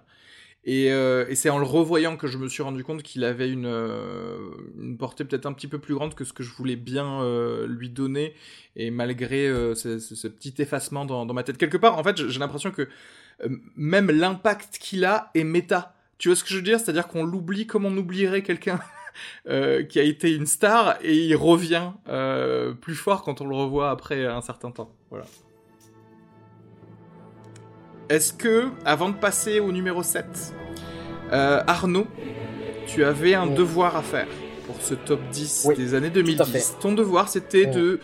Et, 0.65 0.91
euh, 0.91 1.25
et 1.27 1.35
c'est 1.35 1.49
en 1.49 1.57
le 1.57 1.65
revoyant 1.65 2.15
que 2.15 2.27
je 2.27 2.37
me 2.37 2.47
suis 2.47 2.63
rendu 2.63 2.83
compte 2.83 3.03
qu'il 3.03 3.25
avait 3.25 3.49
une, 3.49 3.65
euh, 3.65 4.37
une 4.79 4.97
portée 4.97 5.25
peut-être 5.25 5.45
un 5.45 5.51
petit 5.51 5.67
peu 5.67 5.77
plus 5.77 5.93
grande 5.93 6.15
que 6.15 6.23
ce 6.23 6.31
que 6.31 6.41
je 6.41 6.53
voulais 6.53 6.77
bien 6.77 7.21
euh, 7.21 7.67
lui 7.67 7.89
donner. 7.89 8.33
Et 8.77 8.89
malgré 8.89 9.47
euh, 9.47 9.75
ce, 9.75 9.99
ce, 9.99 10.15
ce, 10.15 10.27
petit 10.27 10.53
effacement 10.59 11.05
dans, 11.05 11.25
dans, 11.25 11.33
ma 11.33 11.43
tête, 11.43 11.57
quelque 11.57 11.77
part, 11.77 11.97
en 11.97 12.03
fait, 12.03 12.29
j'ai 12.29 12.39
l'impression 12.39 12.71
que 12.71 12.83
euh, 13.43 13.49
même 13.75 14.09
l'impact 14.09 14.77
qu'il 14.79 15.03
a 15.03 15.31
est 15.35 15.43
méta. 15.43 15.95
Tu 16.17 16.29
vois 16.29 16.37
ce 16.37 16.43
que 16.43 16.49
je 16.49 16.55
veux 16.55 16.61
dire? 16.61 16.79
C'est-à-dire 16.79 17.07
qu'on 17.07 17.25
l'oublie 17.25 17.67
comme 17.67 17.85
on 17.85 17.97
oublierait 17.97 18.43
quelqu'un 18.43 18.79
qui 19.45 19.99
a 19.99 20.03
été 20.03 20.33
une 20.33 20.45
star 20.45 20.97
et 21.01 21.17
il 21.17 21.35
revient 21.35 21.91
plus 22.79 22.95
fort 22.95 23.23
quand 23.23 23.41
on 23.41 23.47
le 23.47 23.55
revoit 23.55 23.89
après 23.91 24.25
un 24.25 24.41
certain 24.41 24.71
temps. 24.71 24.95
Voilà. 25.09 25.25
Est-ce 28.09 28.33
que, 28.33 28.69
avant 28.85 29.09
de 29.09 29.15
passer 29.15 29.59
au 29.59 29.71
numéro 29.71 30.03
7, 30.03 30.25
euh, 31.31 31.61
Arnaud, 31.67 32.07
tu 32.85 33.03
avais 33.03 33.33
un 33.33 33.47
devoir 33.47 33.95
à 33.95 34.01
faire 34.01 34.27
pour 34.67 34.75
ce 34.81 34.93
top 34.93 35.21
10 35.31 35.69
des 35.77 35.93
années 35.93 36.09
2010 36.09 36.77
Ton 36.79 36.93
devoir, 36.93 37.29
c'était 37.29 37.65
de 37.65 37.99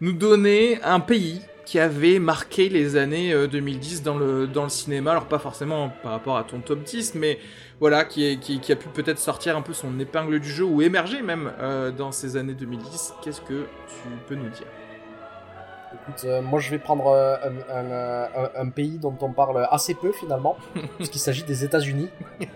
nous 0.00 0.12
donner 0.12 0.80
un 0.82 1.00
pays 1.00 1.40
qui 1.64 1.78
avait 1.78 2.18
marqué 2.18 2.68
les 2.68 2.96
années 2.96 3.34
2010 3.48 4.00
euh, 4.00 4.04
dans 4.04 4.18
le, 4.18 4.46
dans 4.46 4.62
le 4.64 4.68
cinéma. 4.70 5.10
Alors 5.12 5.26
pas 5.26 5.38
forcément 5.38 5.90
par 6.02 6.12
rapport 6.12 6.36
à 6.36 6.44
ton 6.44 6.60
top 6.60 6.82
10, 6.82 7.14
mais 7.14 7.38
voilà, 7.80 8.04
qui, 8.04 8.38
qui, 8.38 8.60
qui 8.60 8.72
a 8.72 8.76
pu 8.76 8.88
peut-être 8.88 9.18
sortir 9.18 9.56
un 9.56 9.62
peu 9.62 9.72
son 9.72 9.98
épingle 10.00 10.40
du 10.40 10.48
jeu 10.48 10.64
ou 10.64 10.82
émerger 10.82 11.20
même 11.22 11.52
euh, 11.60 11.90
dans 11.90 12.12
ces 12.12 12.36
années 12.36 12.54
2010. 12.54 13.14
Qu'est-ce 13.22 13.40
que 13.42 13.66
tu 13.86 14.08
peux 14.26 14.34
nous 14.34 14.48
dire? 14.48 14.66
Écoute, 16.08 16.24
euh, 16.24 16.40
moi 16.40 16.60
je 16.60 16.70
vais 16.70 16.78
prendre 16.78 17.08
euh, 17.08 17.36
un, 17.70 18.40
un, 18.40 18.50
un, 18.62 18.68
pays 18.70 18.98
dont 18.98 19.14
on 19.20 19.32
parle 19.32 19.66
assez 19.70 19.94
peu 19.94 20.12
finalement, 20.12 20.56
puisqu'il 20.96 21.18
s'agit 21.18 21.42
des 21.42 21.64
États-Unis. 21.64 22.08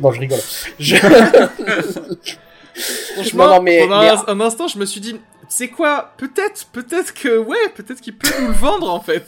non, 0.00 0.12
je 0.12 0.20
rigole. 0.20 0.40
Je... 0.78 0.96
Franchement, 3.14 3.48
non, 3.48 3.62
mais, 3.62 3.80
pendant 3.80 4.00
mais... 4.00 4.10
Un, 4.26 4.40
instant, 4.40 4.68
je 4.68 4.78
me 4.78 4.84
suis 4.84 5.00
dit, 5.00 5.18
c'est 5.48 5.68
quoi 5.68 6.12
Peut-être, 6.18 6.66
peut-être 6.72 7.14
que, 7.14 7.38
ouais, 7.38 7.68
peut-être 7.74 8.00
qu'il 8.00 8.18
peut 8.18 8.28
nous 8.40 8.48
le 8.48 8.52
vendre 8.52 8.92
en 8.92 9.00
fait. 9.00 9.24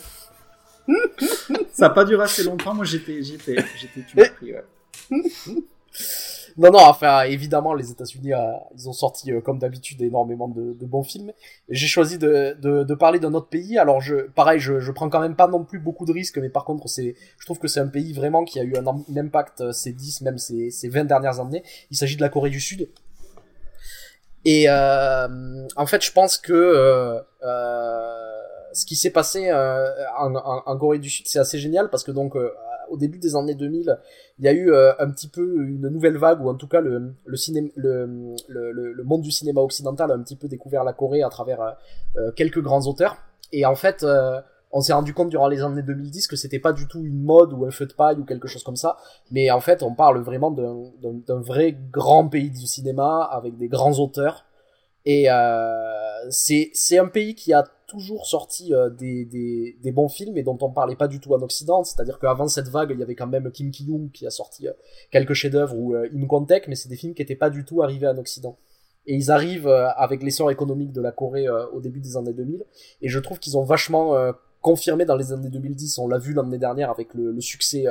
Ça 1.73 1.87
a 1.87 1.91
pas 1.91 2.05
duré 2.05 2.25
assez 2.25 2.43
longtemps. 2.43 2.75
Moi, 2.75 2.85
j'étais, 2.85 3.23
j'étais, 3.23 3.57
j'étais, 3.77 4.03
tu 4.07 4.17
m'as 4.17 4.29
pris, 4.29 4.53
ouais. 4.53 4.65
Non, 6.59 6.71
non, 6.71 6.79
enfin, 6.81 7.25
évidemment, 7.25 7.75
les 7.75 7.91
États-Unis, 7.91 8.33
euh, 8.33 8.53
ils 8.75 8.89
ont 8.89 8.95
sorti, 8.95 9.31
euh, 9.31 9.43
comme 9.43 9.59
d'habitude, 9.59 10.01
énormément 10.01 10.49
de, 10.49 10.87
bons 10.87 11.03
films. 11.03 11.33
J'ai 11.69 11.87
choisi 11.87 12.17
de, 12.17 12.95
parler 12.95 13.19
d'un 13.19 13.35
autre 13.35 13.49
pays. 13.49 13.79
Alors, 13.79 14.01
je, 14.01 14.29
pareil, 14.31 14.59
je, 14.59 14.91
prends 14.91 15.11
quand 15.11 15.21
même 15.21 15.37
pas 15.37 15.49
non 15.49 15.65
plus 15.65 15.79
beaucoup 15.79 16.07
de 16.07 16.13
risques, 16.13 16.39
mais 16.39 16.49
par 16.49 16.65
contre, 16.65 16.89
c'est, 16.89 17.15
je 17.39 17.45
trouve 17.45 17.59
que 17.59 17.69
c'est 17.69 17.81
un 17.81 17.89
pays 17.89 18.15
vraiment 18.15 18.45
qui 18.45 18.59
a 18.59 18.63
eu 18.63 18.75
un, 18.77 18.87
impact 19.19 19.61
euh, 19.61 19.73
ces 19.73 19.93
10, 19.93 20.23
même 20.23 20.39
ces, 20.39 20.71
ces 20.71 20.89
20 20.89 21.05
dernières 21.05 21.41
années. 21.41 21.63
Il 21.91 21.97
s'agit 21.97 22.17
de 22.17 22.23
la 22.23 22.31
Corée 22.31 22.51
du 22.51 22.61
Sud. 22.61 22.89
Et 24.47 24.71
en 24.71 25.87
fait, 25.87 26.05
je 26.05 26.13
pense 26.13 26.39
que 26.39 27.21
ce 27.43 28.87
qui 28.87 28.95
s'est 28.95 29.11
passé 29.11 29.53
en, 29.53 30.35
en, 30.37 30.79
Corée 30.79 31.01
du 31.01 31.11
Sud, 31.11 31.27
c'est 31.27 31.41
assez 31.41 31.59
génial 31.59 31.91
parce 31.91 32.05
que 32.05 32.13
donc 32.13 32.37
au 32.91 32.97
début 32.97 33.19
des 33.19 33.37
années 33.37 33.55
2000, 33.55 33.99
il 34.39 34.45
y 34.45 34.49
a 34.49 34.53
eu 34.53 34.71
euh, 34.71 34.93
un 34.99 35.11
petit 35.11 35.29
peu 35.29 35.65
une 35.65 35.89
nouvelle 35.89 36.17
vague, 36.17 36.45
ou 36.45 36.49
en 36.49 36.55
tout 36.55 36.69
cas 36.69 36.81
le, 36.81 37.15
monde 39.05 39.23
du 39.23 39.31
cinéma 39.31 39.61
occidental 39.61 40.11
a 40.11 40.15
un 40.15 40.23
petit 40.23 40.37
peu 40.37 40.49
découvert 40.49 40.85
la 40.85 40.93
Corée 40.93 41.23
à 41.23 41.29
travers 41.29 41.61
euh, 41.61 41.71
euh, 42.17 42.33
quelques 42.33 42.61
grands 42.61 42.87
auteurs. 42.87 43.17
Et 43.53 43.65
en 43.65 43.77
fait, 43.77 44.05
on 44.73 44.81
s'est 44.81 44.93
rendu 44.93 45.15
compte 45.15 45.29
durant 45.29 45.47
les 45.47 45.63
années 45.63 45.83
2010 45.83 46.27
que 46.27 46.35
c'était 46.35 46.59
pas 46.59 46.73
du 46.73 46.89
tout 46.89 46.99
une 46.99 47.23
mode 47.23 47.53
ou 47.53 47.65
un 47.65 47.71
feu 47.71 47.87
de 47.87 47.93
paille 47.93 48.17
ou 48.17 48.25
quelque 48.25 48.49
chose 48.49 48.65
comme 48.65 48.77
ça, 48.77 48.97
mais 49.31 49.51
en 49.53 49.61
fait, 49.61 49.85
on 49.85 49.95
parle 49.95 50.21
vraiment 50.21 50.51
d'un 50.51 51.41
vrai 51.41 51.77
grand 51.93 52.27
pays 52.27 52.51
du 52.51 52.67
cinéma 52.67 53.23
avec 53.31 53.57
des 53.57 53.69
grands 53.69 53.99
auteurs. 54.01 54.46
Et 55.07 55.31
euh, 55.31 56.31
c'est 56.31 56.99
un 56.99 57.07
pays 57.07 57.35
qui 57.37 57.53
a 57.53 57.65
toujours 57.87 58.27
sorti 58.27 58.75
euh, 58.75 58.91
des, 58.91 59.25
des, 59.25 59.77
des, 59.81 59.93
bons 59.93 60.09
films 60.09 60.37
et 60.37 60.43
dont 60.43 60.59
on 60.61 60.71
parlait 60.71 60.97
pas 60.97 61.07
du 61.07 61.21
tout 61.21 61.33
en 61.33 61.41
Occident. 61.43 61.85
C'est-à-dire 61.85 62.19
qu'avant 62.19 62.49
cette 62.49 62.69
vague, 62.69 62.91
il 62.91 62.99
y 62.99 63.03
avait 63.03 63.15
quand 63.15 63.29
même 63.29 63.51
Kim 63.53 63.71
Ki-young 63.71 64.11
qui 64.11 64.27
a 64.27 64.31
sorti 64.31 64.67
euh, 64.67 64.73
quelques 65.13 65.35
chefs-d'œuvre 65.35 65.77
ou 65.77 65.95
euh, 65.95 66.09
Imhotep, 66.13 66.67
mais 66.67 66.75
c'est 66.75 66.89
des 66.89 66.97
films 66.97 67.15
qui 67.15 67.23
étaient 67.23 67.37
pas 67.37 67.51
du 67.51 67.65
tout 67.65 67.83
arrivés 67.83 68.09
en 68.09 68.19
Occident. 68.19 68.59
Et 69.07 69.15
ils 69.15 69.31
arrivent 69.31 69.69
euh, 69.69 69.89
avec 69.91 70.25
l'essor 70.25 70.51
économique 70.51 70.93
de 70.93 71.01
la 71.01 71.13
Corée 71.13 71.47
euh, 71.47 71.67
au 71.69 71.81
début 71.81 72.01
des 72.01 72.17
années 72.17 72.33
2000. 72.33 72.65
Et 73.03 73.09
je 73.09 73.19
trouve 73.21 73.39
qu'ils 73.39 73.57
ont 73.57 73.63
vachement 73.63 74.15
confirmé 74.61 75.05
dans 75.05 75.15
les 75.15 75.33
années 75.33 75.49
2010. 75.49 75.99
On 75.99 76.09
l'a 76.09 76.19
vu 76.19 76.35
l'année 76.35 76.59
dernière 76.59 76.91
avec 76.91 77.15
le, 77.15 77.31
le 77.31 77.41
succès 77.41 77.85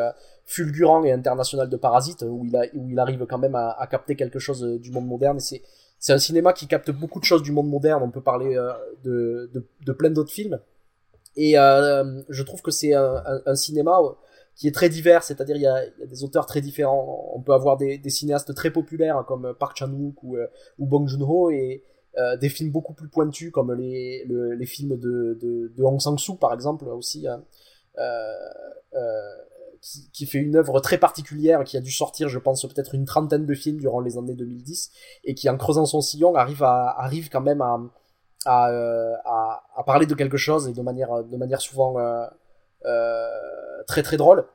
fulgurant 0.43 1.05
et 1.05 1.13
international 1.13 1.69
de 1.69 1.77
Parasite, 1.77 2.25
où 2.27 2.43
il, 2.45 2.55
a, 2.57 2.65
où 2.73 2.89
il 2.89 2.99
arrive 2.99 3.25
quand 3.25 3.37
même 3.37 3.55
à, 3.55 3.69
à 3.69 3.87
capter 3.87 4.17
quelque 4.17 4.39
chose 4.39 4.61
du 4.61 4.91
monde 4.91 5.07
moderne. 5.07 5.37
Et 5.37 5.39
c'est 5.39 5.61
c'est 6.05 6.13
un 6.13 6.19
cinéma 6.19 6.53
qui 6.53 6.67
capte 6.67 6.91
beaucoup 6.91 7.19
de 7.19 7.25
choses 7.25 7.41
du 7.41 7.51
monde 7.51 7.67
moderne. 7.67 8.03
On 8.03 8.11
peut 8.11 8.21
parler 8.21 8.55
euh, 8.55 8.71
de, 9.03 9.49
de, 9.83 9.91
plein 9.91 10.11
d'autres 10.11 10.31
films. 10.31 10.59
Et 11.35 11.57
euh, 11.57 12.21
je 12.29 12.43
trouve 12.43 12.61
que 12.61 12.69
c'est 12.69 12.93
un, 12.93 13.55
cinéma 13.55 13.97
qui 14.55 14.67
est 14.67 14.71
très 14.71 14.87
divers, 14.87 15.23
c'est-à-dire 15.23 15.55
il 15.55 15.63
y 15.63 15.67
a, 15.67 15.81
des 16.05 16.23
auteurs 16.23 16.45
très 16.45 16.61
différents. 16.61 17.31
On 17.33 17.41
peut 17.41 17.53
avoir 17.53 17.75
des, 17.77 17.99
cinéastes 18.11 18.53
très 18.53 18.69
populaires 18.69 19.23
comme 19.27 19.55
Park 19.59 19.77
Chan-wook 19.79 20.21
ou, 20.21 20.37
euh, 20.37 20.45
ou 20.77 20.85
Bong 20.85 21.07
Joon-ho 21.07 21.49
et 21.49 21.83
des 22.39 22.49
films 22.49 22.69
beaucoup 22.69 22.93
plus 22.93 23.09
pointus 23.09 23.51
comme 23.51 23.73
les, 23.73 24.25
le, 24.25 24.53
les 24.53 24.65
films 24.67 24.99
de, 24.99 25.39
de, 25.41 25.73
de 25.75 25.83
Hong 25.83 25.99
Sang-soo 25.99 26.35
par 26.35 26.53
exemple 26.53 26.85
aussi. 26.87 27.27
Hein. 27.27 27.43
Qui, 29.85 30.09
qui, 30.11 30.25
fait 30.25 30.39
une 30.39 30.55
œuvre 30.55 30.79
très 30.79 30.97
particulière, 30.97 31.63
qui 31.63 31.77
a 31.77 31.81
dû 31.81 31.91
sortir, 31.91 32.27
je 32.27 32.39
pense, 32.39 32.65
peut-être 32.65 32.95
une 32.95 33.05
trentaine 33.05 33.45
de 33.45 33.53
films 33.53 33.79
durant 33.79 33.99
les 33.99 34.17
années 34.17 34.33
2010, 34.33 34.91
et 35.25 35.35
qui, 35.35 35.47
en 35.47 35.57
creusant 35.57 35.85
son 35.85 36.01
sillon, 36.01 36.33
arrive, 36.35 36.63
à, 36.63 36.95
arrive 36.97 37.29
quand 37.29 37.41
même 37.41 37.61
à, 37.61 37.79
à, 38.45 38.71
euh, 38.71 39.13
à, 39.25 39.63
à 39.75 39.83
parler 39.83 40.07
de 40.07 40.15
quelque 40.15 40.37
chose, 40.37 40.67
et 40.67 40.73
de 40.73 40.81
manière, 40.81 41.23
de 41.23 41.37
manière 41.37 41.61
souvent 41.61 41.99
euh, 41.99 42.25
euh, 42.85 43.29
très 43.85 44.01
très 44.01 44.17
drôle. 44.17 44.45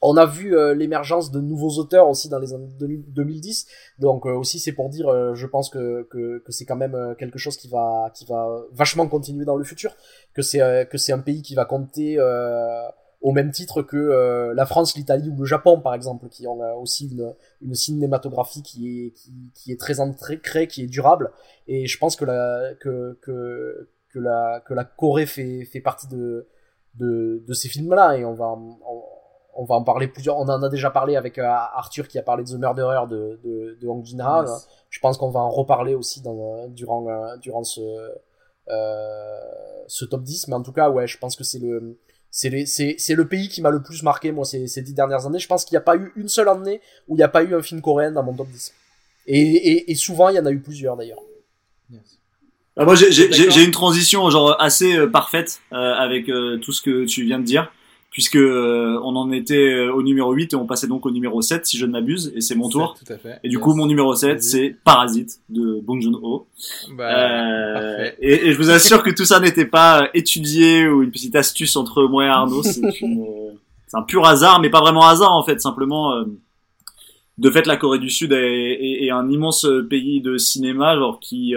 On 0.00 0.16
a 0.16 0.26
vu 0.26 0.56
euh, 0.56 0.74
l'émergence 0.74 1.32
de 1.32 1.40
nouveaux 1.40 1.78
auteurs 1.78 2.08
aussi 2.08 2.28
dans 2.28 2.38
les 2.38 2.52
années 2.52 2.68
2010, 2.78 3.66
donc 3.98 4.26
euh, 4.26 4.30
aussi 4.30 4.60
c'est 4.60 4.72
pour 4.72 4.90
dire, 4.90 5.08
euh, 5.08 5.34
je 5.34 5.46
pense 5.46 5.70
que, 5.70 6.06
que, 6.08 6.38
que 6.38 6.52
c'est 6.52 6.66
quand 6.66 6.76
même 6.76 7.16
quelque 7.18 7.38
chose 7.38 7.56
qui 7.56 7.66
va 7.68 8.12
qui 8.14 8.24
va 8.26 8.62
vachement 8.70 9.08
continuer 9.08 9.44
dans 9.44 9.56
le 9.56 9.64
futur, 9.64 9.96
que 10.34 10.42
c'est 10.42 10.86
que 10.88 10.98
c'est 10.98 11.12
un 11.12 11.18
pays 11.18 11.42
qui 11.42 11.56
va 11.56 11.64
compter 11.64 12.16
au 13.20 13.32
même 13.32 13.50
titre 13.50 13.82
que 13.82 14.52
la 14.54 14.66
France, 14.66 14.96
l'Italie 14.96 15.28
ou 15.30 15.36
le 15.36 15.44
Japon 15.44 15.80
par 15.80 15.94
exemple, 15.94 16.28
qui 16.28 16.46
ont 16.46 16.60
aussi 16.80 17.08
une, 17.10 17.34
une 17.62 17.74
cinématographie 17.74 18.62
qui 18.62 19.06
est 19.06 19.10
qui, 19.10 19.32
qui 19.54 19.72
est 19.72 19.80
très 19.80 20.00
ancrée, 20.00 20.68
qui 20.68 20.82
est 20.84 20.86
durable, 20.86 21.32
et 21.66 21.86
je 21.86 21.98
pense 21.98 22.16
que 22.16 22.24
la 22.24 22.74
que 22.80 23.18
que 23.22 23.90
que 24.10 24.18
la 24.18 24.62
que 24.66 24.74
la 24.74 24.84
Corée 24.84 25.26
fait 25.26 25.64
fait 25.64 25.80
partie 25.80 26.08
de 26.08 26.46
de, 26.94 27.44
de 27.46 27.52
ces 27.54 27.68
films 27.68 27.94
là 27.94 28.16
et 28.16 28.24
on 28.24 28.34
va 28.34 28.56
on 29.58 29.64
va 29.64 29.74
en 29.74 29.82
parler 29.82 30.06
plusieurs. 30.06 30.38
On 30.38 30.48
en 30.48 30.62
a 30.62 30.68
déjà 30.68 30.90
parlé 30.90 31.16
avec 31.16 31.36
euh, 31.36 31.44
Arthur 31.44 32.06
qui 32.06 32.16
a 32.16 32.22
parlé 32.22 32.44
de 32.44 32.48
The 32.48 32.54
Murderer 32.60 33.08
de, 33.10 33.40
de, 33.42 33.76
de 33.80 33.88
Hong 33.88 34.04
Jin-ha. 34.04 34.44
Je 34.88 35.00
pense 35.00 35.18
qu'on 35.18 35.30
va 35.30 35.40
en 35.40 35.50
reparler 35.50 35.96
aussi 35.96 36.22
dans, 36.22 36.38
euh, 36.38 36.68
durant, 36.68 37.08
euh, 37.08 37.36
durant 37.38 37.64
ce, 37.64 37.80
ce 39.88 40.04
top 40.04 40.22
10. 40.22 40.46
Mais 40.46 40.54
en 40.54 40.62
tout 40.62 40.72
cas, 40.72 40.90
ouais, 40.90 41.08
je 41.08 41.18
pense 41.18 41.34
que 41.34 41.42
c'est 41.42 41.58
le, 41.58 41.98
c'est, 42.30 42.66
c'est, 42.66 43.14
le 43.14 43.26
pays 43.26 43.48
qui 43.48 43.62
m'a 43.62 43.70
le 43.70 43.82
plus 43.82 44.02
marqué, 44.02 44.32
moi, 44.32 44.44
ces, 44.44 44.66
ces 44.66 44.82
dix 44.82 44.94
dernières 44.94 45.26
années. 45.26 45.38
Je 45.38 45.48
pense 45.48 45.64
qu'il 45.64 45.74
n'y 45.74 45.78
a 45.78 45.82
pas 45.82 45.96
eu 45.96 46.12
une 46.16 46.28
seule 46.28 46.48
année 46.48 46.80
où 47.08 47.14
il 47.14 47.18
n'y 47.18 47.24
a 47.24 47.28
pas 47.28 47.42
eu 47.42 47.54
un 47.54 47.62
film 47.62 47.80
coréen 47.80 48.12
dans 48.12 48.22
mon 48.22 48.34
top 48.34 48.48
10. 48.48 48.74
Et, 49.26 49.40
et, 49.40 49.90
et 49.90 49.94
souvent, 49.94 50.28
il 50.28 50.36
y 50.36 50.38
en 50.38 50.46
a 50.46 50.50
eu 50.50 50.60
plusieurs 50.60 50.96
d'ailleurs. 50.96 51.20
Ah, 52.76 52.84
moi, 52.84 52.94
j'ai, 52.94 53.10
j'ai, 53.10 53.64
une 53.64 53.72
transition 53.72 54.30
genre 54.30 54.54
assez 54.60 55.06
parfaite 55.08 55.60
avec 55.72 56.26
tout 56.26 56.72
ce 56.72 56.80
que 56.80 57.06
tu 57.06 57.24
viens 57.24 57.40
de 57.40 57.44
dire 57.44 57.72
puisque 58.10 58.36
euh, 58.36 58.98
on 59.04 59.16
en 59.16 59.30
était 59.32 59.54
euh, 59.54 59.92
au 59.92 60.02
numéro 60.02 60.32
8 60.32 60.52
et 60.52 60.56
on 60.56 60.66
passait 60.66 60.86
donc 60.86 61.04
au 61.04 61.10
numéro 61.10 61.42
7 61.42 61.66
si 61.66 61.76
je 61.76 61.84
ne 61.84 61.92
m'abuse 61.92 62.32
et 62.34 62.40
c'est 62.40 62.54
mon 62.54 62.68
tour. 62.68 62.96
Tout 62.98 63.12
à 63.12 63.18
fait. 63.18 63.38
Et 63.44 63.48
du 63.48 63.58
coup 63.58 63.74
mon 63.74 63.86
numéro 63.86 64.14
7 64.14 64.42
c'est 64.42 64.76
Parasite 64.82 65.40
de 65.48 65.80
Bong 65.82 66.00
Joon-ho. 66.00 66.46
Bah, 66.96 67.04
euh, 67.04 68.10
et, 68.20 68.48
et, 68.48 68.52
je 68.52 68.58
vous 68.58 68.70
assure 68.70 69.02
que 69.02 69.10
tout 69.10 69.24
ça 69.24 69.40
n'était 69.40 69.66
pas 69.66 70.08
étudié 70.14 70.88
ou 70.88 71.02
une 71.02 71.10
petite 71.10 71.36
astuce 71.36 71.76
entre 71.76 72.04
moi 72.04 72.24
et 72.24 72.28
Arnaud, 72.28 72.62
c'est 72.62 72.80
un 73.92 74.02
pur 74.02 74.26
hasard 74.26 74.60
mais 74.60 74.70
pas 74.70 74.80
vraiment 74.80 75.06
hasard 75.06 75.32
en 75.32 75.44
fait, 75.44 75.60
simplement 75.60 76.14
euh, 76.14 76.24
de 77.36 77.50
fait 77.50 77.66
la 77.66 77.76
Corée 77.76 77.98
du 77.98 78.10
Sud 78.10 78.32
est, 78.32 78.36
est, 78.36 79.04
est, 79.04 79.10
un 79.10 79.28
immense 79.28 79.66
pays 79.90 80.20
de 80.22 80.38
cinéma 80.38 80.96
genre 80.96 81.20
qui 81.20 81.54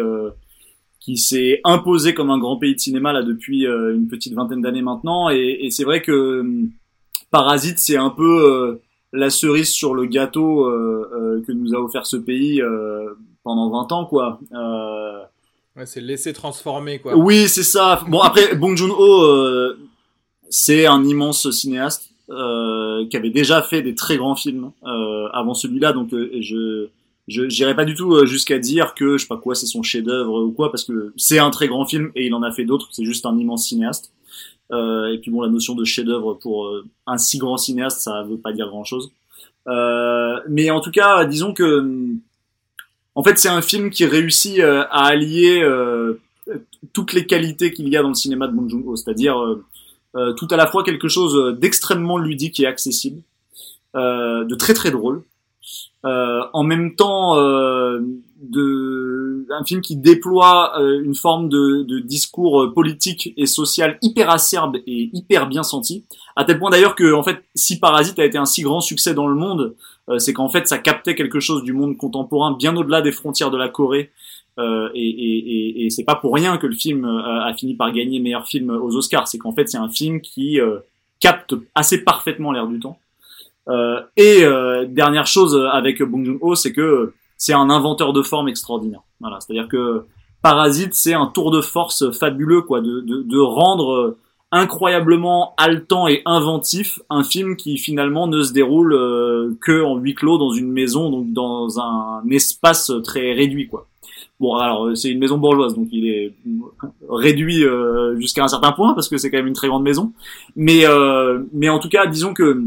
qui 1.01 1.17
s'est 1.17 1.59
imposé 1.63 2.13
comme 2.13 2.29
un 2.29 2.37
grand 2.37 2.57
pays 2.57 2.75
de 2.75 2.79
cinéma 2.79 3.11
là 3.11 3.23
depuis 3.23 3.65
euh, 3.67 3.95
une 3.95 4.07
petite 4.07 4.33
vingtaine 4.33 4.61
d'années 4.61 4.83
maintenant. 4.83 5.29
Et, 5.29 5.57
et 5.61 5.71
c'est 5.71 5.83
vrai 5.83 6.01
que 6.01 6.11
euh, 6.11 6.69
Parasite, 7.31 7.79
c'est 7.79 7.97
un 7.97 8.11
peu 8.11 8.23
euh, 8.23 8.81
la 9.11 9.29
cerise 9.31 9.69
sur 9.69 9.95
le 9.95 10.05
gâteau 10.05 10.65
que 11.45 11.51
nous 11.51 11.73
a 11.73 11.79
offert 11.79 12.05
ce 12.05 12.17
pays 12.17 12.61
pendant 13.43 13.69
20 13.69 13.91
ans, 13.91 14.05
quoi. 14.05 14.39
Ouais, 15.75 15.85
c'est 15.85 16.01
laisser 16.01 16.31
transformer, 16.31 16.99
quoi. 16.99 17.17
Oui, 17.17 17.47
c'est 17.49 17.63
ça. 17.63 18.03
Bon, 18.07 18.19
après, 18.19 18.55
Bong 18.57 18.77
Joon-ho, 18.77 19.75
c'est 20.49 20.85
un 20.85 21.03
immense 21.03 21.49
cinéaste 21.51 22.11
qui 22.27 23.17
avait 23.17 23.31
déjà 23.31 23.61
fait 23.61 23.81
des 23.81 23.95
très 23.95 24.15
grands 24.15 24.35
films 24.35 24.71
avant 25.33 25.53
celui-là, 25.53 25.91
donc 25.91 26.09
je 26.11 26.87
je 27.31 27.43
n'irai 27.43 27.75
pas 27.75 27.85
du 27.85 27.95
tout 27.95 28.13
euh, 28.13 28.25
jusqu'à 28.25 28.59
dire 28.59 28.93
que 28.93 29.17
je 29.17 29.23
sais 29.23 29.27
pas 29.27 29.37
quoi 29.37 29.55
c'est 29.55 29.65
son 29.65 29.83
chef-d'œuvre 29.83 30.43
ou 30.43 30.51
quoi 30.51 30.71
parce 30.71 30.83
que 30.83 31.13
c'est 31.17 31.39
un 31.39 31.49
très 31.49 31.67
grand 31.67 31.85
film 31.85 32.11
et 32.15 32.25
il 32.25 32.33
en 32.33 32.43
a 32.43 32.51
fait 32.51 32.65
d'autres 32.65 32.89
c'est 32.91 33.05
juste 33.05 33.25
un 33.25 33.37
immense 33.37 33.67
cinéaste. 33.67 34.11
Euh, 34.71 35.11
et 35.11 35.17
puis 35.17 35.31
bon 35.31 35.41
la 35.41 35.49
notion 35.49 35.75
de 35.75 35.83
chef-d'œuvre 35.83 36.35
pour 36.35 36.67
euh, 36.67 36.85
un 37.05 37.17
si 37.17 37.37
grand 37.37 37.57
cinéaste 37.57 38.01
ça 38.01 38.23
veut 38.23 38.37
pas 38.37 38.53
dire 38.53 38.69
grand 38.69 38.85
chose 38.85 39.11
euh, 39.67 40.39
mais 40.47 40.71
en 40.71 40.79
tout 40.79 40.91
cas 40.91 41.25
disons 41.25 41.53
que 41.53 41.85
en 43.15 43.23
fait 43.23 43.37
c'est 43.37 43.49
un 43.49 43.61
film 43.61 43.89
qui 43.89 44.05
réussit 44.05 44.59
à 44.61 45.07
allier 45.07 45.61
toutes 46.93 47.11
les 47.11 47.25
qualités 47.25 47.73
qu'il 47.73 47.89
y 47.89 47.97
a 47.97 48.01
dans 48.01 48.09
le 48.09 48.15
cinéma 48.15 48.47
de 48.47 48.53
Bong 48.53 48.95
c'est-à-dire 48.95 49.35
tout 50.13 50.47
à 50.49 50.55
la 50.55 50.67
fois 50.67 50.83
quelque 50.83 51.09
chose 51.09 51.57
d'extrêmement 51.59 52.17
ludique 52.17 52.61
et 52.61 52.65
accessible 52.65 53.21
de 53.93 54.55
très 54.55 54.73
très 54.73 54.91
drôle 54.91 55.23
euh, 56.03 56.41
en 56.53 56.63
même 56.63 56.95
temps 56.95 57.37
euh, 57.37 57.99
de 58.41 59.45
un 59.51 59.63
film 59.63 59.81
qui 59.81 59.95
déploie 59.95 60.79
euh, 60.79 60.99
une 61.03 61.13
forme 61.13 61.47
de, 61.47 61.83
de, 61.83 61.99
discours 61.99 62.73
politique 62.73 63.33
et 63.37 63.45
social 63.45 63.99
hyper 64.01 64.31
acerbe 64.31 64.77
et 64.87 65.11
hyper 65.13 65.47
bien 65.47 65.61
senti. 65.61 66.05
À 66.35 66.43
tel 66.43 66.57
point 66.57 66.71
d'ailleurs 66.71 66.95
que 66.95 67.13
en 67.13 67.21
fait 67.21 67.43
si 67.53 67.79
Parasite 67.79 68.17
a 68.17 68.25
été 68.25 68.39
un 68.39 68.45
si 68.45 68.63
grand 68.63 68.81
succès 68.81 69.13
dans 69.13 69.27
le 69.27 69.35
monde 69.35 69.75
c'est 70.17 70.33
qu'en 70.33 70.49
fait 70.49 70.67
ça 70.67 70.77
captait 70.77 71.15
quelque 71.15 71.39
chose 71.39 71.63
du 71.63 71.71
monde 71.71 71.95
contemporain 71.95 72.53
bien 72.57 72.75
au-delà 72.75 73.01
des 73.01 73.11
frontières 73.11 73.51
de 73.51 73.57
la 73.57 73.69
Corée. 73.69 74.11
Euh, 74.59 74.89
et, 74.93 75.07
et, 75.07 75.85
et, 75.85 75.89
c'est 75.89 76.03
pas 76.03 76.15
pour 76.15 76.33
rien 76.33 76.57
que 76.57 76.67
le 76.67 76.75
film 76.75 77.05
a 77.05 77.53
fini 77.53 77.75
par 77.75 77.91
gagner 77.93 78.19
meilleur 78.19 78.45
film 78.47 78.69
aux 78.69 78.95
Oscars. 78.97 79.27
C'est 79.27 79.37
qu'en 79.37 79.53
fait 79.53 79.69
c'est 79.69 79.77
un 79.77 79.87
film 79.87 80.19
qui 80.19 80.59
capte 81.19 81.53
assez 81.75 82.03
parfaitement 82.03 82.51
l'air 82.51 82.67
du 82.67 82.79
temps. 82.79 82.97
euh, 82.97 83.10
et 83.67 84.43
euh, 84.43 84.85
dernière 84.85 85.27
chose 85.27 85.59
avec 85.71 86.01
Bong 86.01 86.25
Joon-ho, 86.25 86.55
c'est 86.55 86.73
que 86.73 87.13
c'est 87.37 87.53
un 87.53 87.69
inventeur 87.69 88.13
de 88.13 88.21
forme 88.21 88.49
extraordinaire. 88.49 89.01
Voilà, 89.19 89.39
c'est-à-dire 89.39 89.67
que 89.67 90.03
Parasite, 90.41 90.93
c'est 90.93 91.13
un 91.13 91.27
tour 91.27 91.51
de 91.51 91.61
force 91.61 92.11
fabuleux, 92.11 92.61
quoi, 92.61 92.81
de, 92.81 93.01
de, 93.01 93.21
de 93.21 93.39
rendre 93.39 94.17
incroyablement 94.51 95.53
haletant 95.57 96.07
et 96.07 96.21
inventif 96.25 96.99
un 97.09 97.23
film 97.23 97.55
qui 97.55 97.77
finalement 97.77 98.27
ne 98.27 98.43
se 98.43 98.51
déroule 98.51 98.93
euh, 98.93 99.57
que 99.61 99.83
en 99.83 99.95
huis 99.97 100.13
clos 100.13 100.37
dans 100.37 100.51
une 100.51 100.71
maison, 100.71 101.09
donc 101.09 101.31
dans 101.31 101.79
un 101.79 102.23
espace 102.29 102.91
très 103.03 103.33
réduit, 103.33 103.67
quoi. 103.67 103.87
Bon, 104.39 104.55
alors 104.55 104.97
c'est 104.97 105.09
une 105.09 105.19
maison 105.19 105.37
bourgeoise, 105.37 105.75
donc 105.75 105.87
il 105.91 106.07
est 106.07 106.33
réduit 107.07 107.63
jusqu'à 108.17 108.43
un 108.43 108.47
certain 108.47 108.71
point 108.71 108.95
parce 108.95 109.07
que 109.07 109.17
c'est 109.17 109.29
quand 109.29 109.37
même 109.37 109.45
une 109.45 109.53
très 109.53 109.67
grande 109.67 109.83
maison. 109.83 110.13
Mais 110.55 110.83
mais 111.53 111.69
en 111.69 111.77
tout 111.77 111.89
cas, 111.89 112.07
disons 112.07 112.33
que 112.33 112.63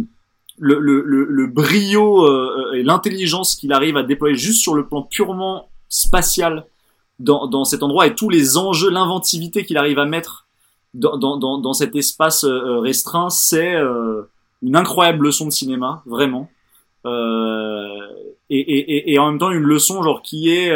le, 0.59 0.79
le, 0.79 1.03
le, 1.25 1.47
brio 1.47 2.27
euh, 2.27 2.73
et 2.75 2.83
l'intelligence 2.83 3.57
qu'il 3.57 3.73
arrive 3.73 3.97
à 3.97 4.03
déployer 4.03 4.37
juste 4.37 4.63
sur 4.63 4.75
le 4.75 4.87
plan 4.87 5.03
purement 5.03 5.69
spatial 5.89 6.67
dans, 7.19 7.47
dans 7.47 7.65
cet 7.65 7.83
endroit 7.83 8.07
et 8.07 8.15
tous 8.15 8.29
les 8.29 8.57
enjeux, 8.57 8.91
l'inventivité 8.91 9.65
qu'il 9.65 9.79
arrive 9.79 9.99
à 9.99 10.05
mettre 10.05 10.47
dans, 10.95 11.17
dans, 11.17 11.59
dans, 11.59 11.73
cet 11.73 11.97
espace 11.97 12.45
euh, 12.45 12.79
restreint, 12.79 13.31
c'est 13.31 13.75
euh, 13.75 14.23
une 14.63 14.77
incroyable 14.77 15.25
leçon 15.25 15.47
de 15.47 15.51
cinéma, 15.51 16.03
vraiment. 16.07 16.49
Et, 17.07 18.61
et, 18.61 19.13
et, 19.13 19.19
en 19.19 19.31
même 19.31 19.39
temps 19.39 19.51
une 19.51 19.65
leçon 19.65 20.03
genre 20.03 20.23
qui 20.23 20.51
est 20.51 20.75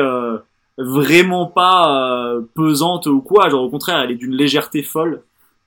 vraiment 0.77 1.47
pas 1.47 2.35
pesante 2.55 3.07
ou 3.07 3.23
quoi, 3.23 3.49
genre 3.49 3.63
au 3.63 3.71
contraire 3.71 4.01
elle 4.01 4.11
est 4.11 4.17
d'une 4.17 4.35
légèreté 4.35 4.83
folle. 4.83 5.23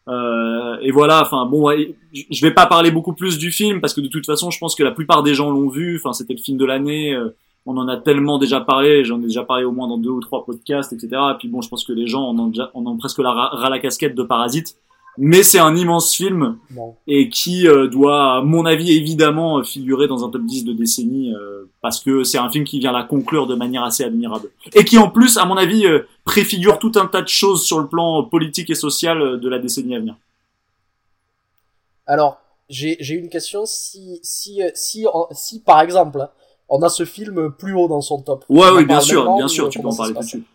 Euh, 0.08 0.78
et 0.82 0.92
voilà, 0.92 1.22
enfin 1.22 1.46
bon, 1.46 1.70
je 2.14 2.42
vais 2.42 2.54
pas 2.54 2.66
parler 2.66 2.92
beaucoup 2.92 3.14
plus 3.14 3.38
du 3.38 3.52
film 3.52 3.82
parce 3.82 3.94
que 3.94 4.02
de 4.02 4.08
toute 4.08 4.26
façon, 4.26 4.50
je 4.50 4.60
pense 4.60 4.76
que 4.76 4.84
la 4.84 4.92
plupart 4.92 5.24
des 5.24 5.34
gens 5.34 5.50
l'ont 5.50 5.70
vu. 5.70 5.98
Enfin, 5.98 6.14
c'était 6.14 6.34
le 6.34 6.42
film 6.42 6.58
de 6.58 6.66
l'année. 6.66 7.14
Euh, 7.14 7.36
on 7.66 7.78
en 7.78 7.88
a 7.88 7.98
tellement 7.98 8.40
déjà 8.40 8.62
parlé. 8.62 9.04
J'en 9.06 9.20
ai 9.20 9.26
déjà 9.26 9.44
parlé 9.44 9.64
au 9.64 9.72
moins 9.72 9.88
dans 9.88 9.98
deux 9.98 10.10
ou 10.10 10.20
trois 10.20 10.44
podcasts, 10.46 10.94
etc. 10.94 11.10
Et 11.34 11.38
puis 11.38 11.48
bon, 11.48 11.62
je 11.62 11.70
pense 11.70 11.84
que 11.86 11.94
les 11.94 12.08
gens 12.08 12.24
en 12.24 12.40
ont 12.40 12.52
en 12.74 12.98
presque 12.98 13.20
la 13.20 13.32
ras 13.32 13.70
la 13.70 13.80
casquette 13.80 14.16
de 14.16 14.24
Parasite 14.24 14.76
mais 15.18 15.44
c'est 15.44 15.60
un 15.60 15.76
immense 15.76 16.16
film 16.16 16.58
et 17.08 17.30
qui 17.30 17.68
euh, 17.68 17.88
doit, 17.88 18.38
à 18.38 18.42
mon 18.42 18.66
avis, 18.66 18.92
évidemment 18.92 19.64
figurer 19.64 20.08
dans 20.08 20.26
un 20.26 20.30
top 20.30 20.44
10 20.44 20.66
de 20.66 20.74
décennie 20.74 21.34
euh, 21.34 21.70
parce 21.82 22.00
que 22.00 22.24
c'est 22.24 22.38
un 22.38 22.50
film 22.50 22.64
qui 22.64 22.80
vient 22.80 22.92
la 22.92 23.04
conclure 23.04 23.48
de 23.48 23.56
manière 23.56 23.84
assez 23.84 24.04
admirable 24.04 24.50
et 24.74 24.86
qui 24.86 24.98
en 24.98 25.10
plus, 25.10 25.38
à 25.38 25.46
mon 25.46 25.58
avis, 25.58 25.86
euh, 25.86 26.08
préfigure 26.24 26.80
tout 26.80 26.94
un 26.96 27.08
tas 27.08 27.22
de 27.22 27.28
choses 27.28 27.64
sur 27.64 27.80
le 27.80 27.88
plan 27.88 28.24
politique 28.24 28.70
et 28.70 28.76
social 28.76 29.40
de 29.40 29.50
la 29.50 29.60
décennie 29.60 29.96
à 29.96 30.00
venir. 30.00 30.16
Alors, 32.06 32.38
j'ai 32.70 33.14
une 33.14 33.30
question 33.30 33.66
si 33.66 34.20
si 34.24 34.62
si 34.76 35.06
si 35.32 35.60
par 35.60 35.82
exemple 35.82 36.28
on 36.70 36.82
a 36.84 36.90
ce 36.90 37.04
film 37.04 37.52
plus 37.52 37.74
haut 37.74 37.90
dans 37.90 38.00
son 38.00 38.22
top. 38.22 38.46
Ouais, 38.48 38.70
oui, 38.74 38.86
bien 38.86 39.02
sûr, 39.02 39.36
bien 39.36 39.50
sûr, 39.50 39.68
tu 39.68 39.80
peux 39.80 39.88
en 39.90 39.96
parler 39.96 40.14
tout 40.14 40.22
de 40.22 40.26
suite. 40.26 40.46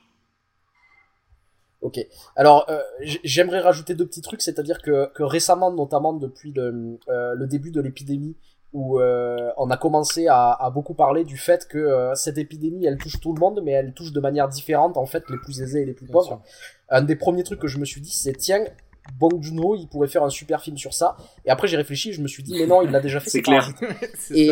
Ok. 1.87 2.05
Alors, 2.35 2.67
euh, 2.69 2.81
j'aimerais 3.23 3.61
rajouter 3.61 3.95
deux 3.95 4.07
petits 4.07 4.21
trucs, 4.21 4.43
c'est-à-dire 4.43 4.83
que, 4.83 5.09
que, 5.15 5.23
récemment, 5.23 5.71
notamment 5.71 6.15
depuis 6.15 6.51
le, 6.51 6.99
euh, 7.09 7.35
le 7.37 7.47
début 7.47 7.71
de 7.71 7.81
l'épidémie, 7.81 8.35
où 8.73 8.99
euh, 8.99 9.53
on 9.57 9.71
a 9.71 9.77
commencé 9.77 10.27
à, 10.27 10.51
à, 10.51 10.69
beaucoup 10.71 10.95
parler 10.95 11.23
du 11.23 11.37
fait 11.37 11.69
que 11.69 12.11
cette 12.17 12.39
épidémie, 12.39 12.87
elle 12.87 12.99
touche 12.99 13.21
tout 13.21 13.33
le 13.33 13.39
monde, 13.39 13.61
mais 13.63 13.71
elle 13.71 13.93
touche 13.93 14.13
de 14.13 14.19
manière 14.19 14.49
différente, 14.49 14.97
en 14.97 15.07
fait, 15.07 15.23
les 15.31 15.37
plus 15.39 15.63
aisés 15.63 15.83
et 15.83 15.85
les 15.85 15.95
plus 15.95 16.09
pauvres. 16.09 16.43
Un 16.89 17.03
des 17.03 17.15
premiers 17.15 17.45
trucs 17.45 17.61
que 17.61 17.69
je 17.69 17.79
me 17.79 17.85
suis 17.85 18.01
dit, 18.01 18.11
c'est 18.11 18.33
tiens, 18.33 18.65
Bong 19.17 19.41
Joon-ho, 19.41 19.77
il 19.77 19.87
pourrait 19.87 20.09
faire 20.09 20.25
un 20.25 20.31
super 20.31 20.63
film 20.63 20.77
sur 20.77 20.93
ça. 20.93 21.17
Et 21.45 21.51
après, 21.51 21.69
j'ai 21.69 21.77
réfléchi, 21.77 22.13
je 22.13 22.21
me 22.21 22.27
suis 22.27 22.43
dit, 22.43 22.59
mais 22.59 22.67
non, 22.67 22.83
il 22.83 22.91
l'a 22.91 22.99
déjà 22.99 23.21
fait. 23.21 23.31
c'est 23.31 23.43
clair. 23.43 23.71
et 24.35 24.51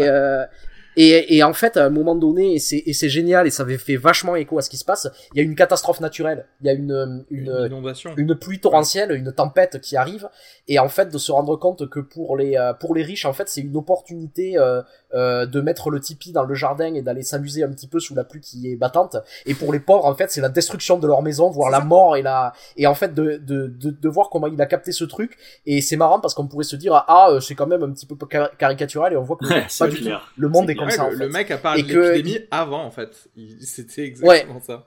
Et, 0.97 1.37
et, 1.37 1.43
en 1.43 1.53
fait, 1.53 1.77
à 1.77 1.87
un 1.87 1.91
moment 1.91 2.15
donné, 2.15 2.55
et 2.55 2.59
c'est 2.59 3.09
génial, 3.09 3.47
et 3.47 3.51
ça 3.51 3.63
avait 3.63 3.79
fait 3.79 3.97
vachement 3.97 4.37
écho 4.37 4.59
à 4.59 4.63
ce 4.63 4.71
qui 4.71 4.77
se 4.77 4.85
passe, 4.85 5.09
il 5.33 5.39
y 5.39 5.41
a 5.41 5.45
une 5.45 5.55
catastrophe 5.55 6.01
naturelle. 6.01 6.47
Il 6.61 6.67
y 6.67 6.71
a 6.71 6.73
une, 6.73 7.25
une, 7.31 7.51
une, 7.51 7.95
une 8.17 8.35
pluie 8.35 8.61
torrentielle, 8.61 9.13
une 9.13 9.33
tempête 9.33 9.81
qui 9.81 9.97
arrive, 9.97 10.29
et 10.69 10.79
en 10.79 10.89
fait, 10.89 11.11
de 11.11 11.19
se 11.19 11.33
rendre 11.33 11.57
compte 11.57 11.89
que 11.89 12.01
pour 12.01 12.37
les, 12.37 12.57
euh, 12.57 12.73
pour 12.73 12.95
les 12.95 13.03
riches, 13.03 13.25
en 13.27 13.33
fait, 13.33 13.49
c'est 13.49 13.61
une 13.61 13.77
opportunité 13.77 14.57
euh, 14.57 14.83
euh, 15.15 15.47
de 15.47 15.61
mettre 15.61 15.91
le 15.91 16.01
tipi 16.01 16.33
dans 16.33 16.45
le 16.45 16.55
jardin 16.55 16.95
et 16.95 17.03
d'aller 17.03 17.23
s'amuser 17.23 17.63
un 17.63 17.71
petit 17.71 17.89
peu 17.89 18.01
sous 18.01 18.15
la 18.15 18.25
pluie 18.25 18.41
qui 18.41 18.71
est 18.71 18.77
battante. 18.77 19.17
Et 19.47 19.55
pour 19.55 19.73
les 19.73 19.81
pauvres, 19.81 20.07
en 20.07 20.15
fait, 20.15 20.31
c'est 20.31 20.41
la 20.41 20.49
destruction 20.49 20.99
de 20.99 21.07
leur 21.07 21.23
maison, 21.23 21.51
voire 21.51 21.71
la 21.71 21.81
mort 21.81 22.17
et 22.17 22.23
la, 22.23 22.53
et 22.77 22.87
en 22.87 22.95
fait, 22.95 23.15
de, 23.15 23.37
de, 23.37 23.67
de, 23.67 23.91
de 23.91 24.09
voir 24.09 24.31
comment 24.31 24.47
il 24.47 24.61
a 24.61 24.67
capté 24.67 24.93
ce 24.93 25.05
truc. 25.05 25.37
Et 25.67 25.81
c'est 25.81 25.97
marrant 25.97 26.21
parce 26.21 26.35
qu'on 26.35 26.47
pourrait 26.47 26.65
se 26.65 26.77
dire, 26.77 26.95
ah, 26.95 27.29
euh, 27.31 27.41
c'est 27.41 27.55
quand 27.55 27.67
même 27.67 27.83
un 27.83 27.91
petit 27.91 28.07
peu 28.07 28.17
caricatural, 28.59 29.13
et 29.13 29.17
on 29.17 29.23
voit 29.23 29.37
que 29.37 29.47
pas 29.79 29.89
du 29.89 30.03
tout. 30.03 30.11
Le 30.37 30.49
monde 30.49 30.71
est, 30.71 30.75
comme 30.85 30.91
ça. 30.91 31.11
le, 31.11 31.29
mec 31.29 31.51
a 31.51 31.59
parlé 31.59 31.83
de 31.83 32.01
l'épidémie 32.01 32.47
avant, 32.51 32.85
en 32.85 32.91
fait. 32.91 33.29
C'était 33.61 34.05
exactement 34.05 34.61
ça. 34.61 34.87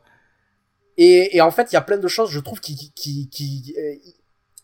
Et, 0.98 1.38
et, 1.38 1.42
en 1.42 1.52
fait, 1.52 1.72
il 1.72 1.76
y 1.76 1.78
a 1.78 1.82
plein 1.82 1.98
de 1.98 2.08
choses, 2.08 2.32
je 2.32 2.40
trouve, 2.40 2.60
qui, 2.60 2.92
qui, 2.96 3.30
qui, 3.30 3.76
euh, 3.78 3.94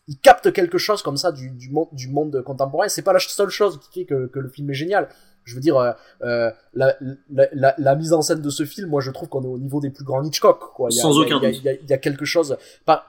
il 0.08 0.18
capte 0.18 0.52
quelque 0.52 0.78
chose 0.78 1.02
comme 1.02 1.16
ça 1.16 1.32
du, 1.32 1.50
du 1.50 1.70
monde, 1.70 1.88
du 1.92 2.08
monde 2.08 2.42
contemporain. 2.42 2.88
C'est 2.88 3.02
pas 3.02 3.12
la 3.12 3.20
seule 3.20 3.50
chose 3.50 3.78
qui 3.80 4.00
fait 4.00 4.06
que, 4.06 4.26
que 4.26 4.38
le 4.40 4.48
film 4.48 4.70
est 4.70 4.74
génial. 4.74 5.08
Je 5.44 5.54
veux 5.54 5.60
dire, 5.60 5.76
euh, 5.76 5.92
euh 6.22 6.50
la, 6.72 6.96
la, 7.30 7.48
la, 7.52 7.74
la, 7.76 7.94
mise 7.94 8.12
en 8.12 8.22
scène 8.22 8.40
de 8.40 8.50
ce 8.50 8.64
film, 8.64 8.88
moi, 8.88 9.00
je 9.00 9.10
trouve 9.10 9.28
qu'on 9.28 9.42
est 9.44 9.48
au 9.48 9.58
niveau 9.58 9.80
des 9.80 9.90
plus 9.90 10.04
grands 10.04 10.22
Hitchcock. 10.22 10.72
Quoi. 10.74 10.90
Sans 10.90 11.16
aucun 11.18 11.38
doute. 11.38 11.54
Il 11.62 11.90
y 11.90 11.92
a, 11.92 11.98
quelque 11.98 12.24
chose. 12.24 12.56
Pas, 12.84 13.06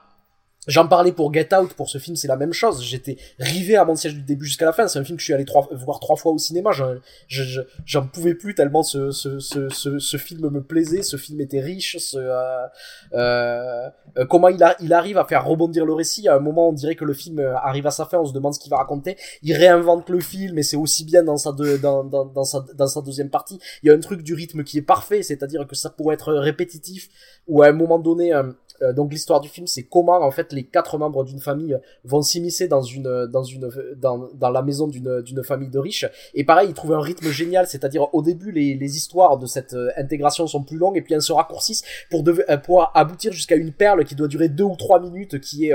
J'en 0.66 0.88
parlais 0.88 1.12
pour 1.12 1.32
Get 1.32 1.54
Out, 1.54 1.74
pour 1.74 1.88
ce 1.88 1.98
film, 1.98 2.16
c'est 2.16 2.28
la 2.28 2.36
même 2.36 2.52
chose. 2.52 2.82
J'étais 2.82 3.16
rivé 3.38 3.76
à 3.76 3.84
mon 3.84 3.94
siège 3.94 4.14
du 4.14 4.22
début 4.22 4.46
jusqu'à 4.46 4.64
la 4.64 4.72
fin. 4.72 4.88
C'est 4.88 4.98
un 4.98 5.04
film 5.04 5.16
que 5.16 5.20
je 5.20 5.26
suis 5.26 5.34
allé 5.34 5.44
voir 5.72 6.00
trois 6.00 6.16
fois 6.16 6.32
au 6.32 6.38
cinéma. 6.38 6.72
J'en 6.72 6.94
je, 7.28 7.60
je, 7.84 7.98
pouvais 7.98 8.34
plus 8.34 8.54
tellement 8.54 8.82
ce, 8.82 9.10
ce, 9.12 9.38
ce, 9.38 9.68
ce, 9.68 9.98
ce 9.98 10.16
film 10.16 10.50
me 10.50 10.62
plaisait. 10.62 11.02
Ce 11.02 11.16
film 11.16 11.40
était 11.40 11.60
riche. 11.60 11.96
Ce, 11.98 12.18
euh, 12.18 12.66
euh, 13.14 13.90
comment 14.28 14.48
il, 14.48 14.92
arrive 14.92 15.18
à 15.18 15.24
faire 15.24 15.44
rebondir 15.44 15.86
le 15.86 15.92
récit. 15.92 16.28
À 16.28 16.34
un 16.34 16.40
moment, 16.40 16.70
on 16.70 16.72
dirait 16.72 16.96
que 16.96 17.04
le 17.04 17.14
film 17.14 17.38
arrive 17.62 17.86
à 17.86 17.92
sa 17.92 18.04
fin. 18.04 18.18
On 18.18 18.26
se 18.26 18.32
demande 18.32 18.54
ce 18.54 18.60
qu'il 18.60 18.70
va 18.70 18.78
raconter. 18.78 19.16
Il 19.42 19.54
réinvente 19.54 20.10
le 20.10 20.20
film 20.20 20.58
et 20.58 20.62
c'est 20.64 20.76
aussi 20.76 21.04
bien 21.04 21.22
dans 21.22 21.36
sa, 21.36 21.52
de, 21.52 21.76
dans, 21.76 22.02
dans, 22.02 22.24
dans, 22.24 22.44
sa, 22.44 22.64
dans 22.74 22.88
sa 22.88 23.02
deuxième 23.02 23.30
partie. 23.30 23.60
Il 23.82 23.88
y 23.88 23.90
a 23.90 23.94
un 23.94 24.00
truc 24.00 24.22
du 24.22 24.34
rythme 24.34 24.64
qui 24.64 24.78
est 24.78 24.82
parfait. 24.82 25.22
C'est-à-dire 25.22 25.66
que 25.66 25.76
ça 25.76 25.90
pourrait 25.90 26.14
être 26.14 26.32
répétitif 26.32 27.08
ou 27.46 27.62
à 27.62 27.68
un 27.68 27.72
moment 27.72 28.00
donné... 28.00 28.32
Euh, 28.82 28.92
donc 28.92 29.12
l'histoire 29.12 29.40
du 29.40 29.48
film, 29.48 29.66
c'est 29.66 29.84
comment 29.84 30.20
en 30.20 30.30
fait 30.30 30.52
les 30.52 30.64
quatre 30.64 30.98
membres 30.98 31.24
d'une 31.24 31.40
famille 31.40 31.78
vont 32.04 32.22
s'immiscer 32.22 32.68
dans 32.68 32.82
une 32.82 33.26
dans 33.26 33.42
une 33.42 33.70
dans, 33.96 34.28
dans 34.34 34.50
la 34.50 34.62
maison 34.62 34.86
d'une 34.86 35.22
d'une 35.22 35.42
famille 35.42 35.70
de 35.70 35.78
riches. 35.78 36.06
Et 36.34 36.44
pareil, 36.44 36.68
ils 36.70 36.74
trouvent 36.74 36.94
un 36.94 37.00
rythme 37.00 37.30
génial, 37.30 37.66
c'est-à-dire 37.66 38.14
au 38.14 38.22
début 38.22 38.52
les, 38.52 38.74
les 38.74 38.96
histoires 38.96 39.38
de 39.38 39.46
cette 39.46 39.74
euh, 39.74 39.90
intégration 39.96 40.46
sont 40.46 40.62
plus 40.62 40.78
longues 40.78 40.96
et 40.96 41.02
puis 41.02 41.14
elles 41.14 41.22
se 41.22 41.32
raccourcissent 41.32 41.84
pour 42.10 42.24
euh, 42.26 42.56
pour 42.58 42.90
aboutir 42.94 43.32
jusqu'à 43.32 43.56
une 43.56 43.72
perle 43.72 44.04
qui 44.04 44.14
doit 44.14 44.28
durer 44.28 44.48
deux 44.48 44.64
ou 44.64 44.76
trois 44.76 45.00
minutes, 45.00 45.40
qui 45.40 45.68
est 45.68 45.74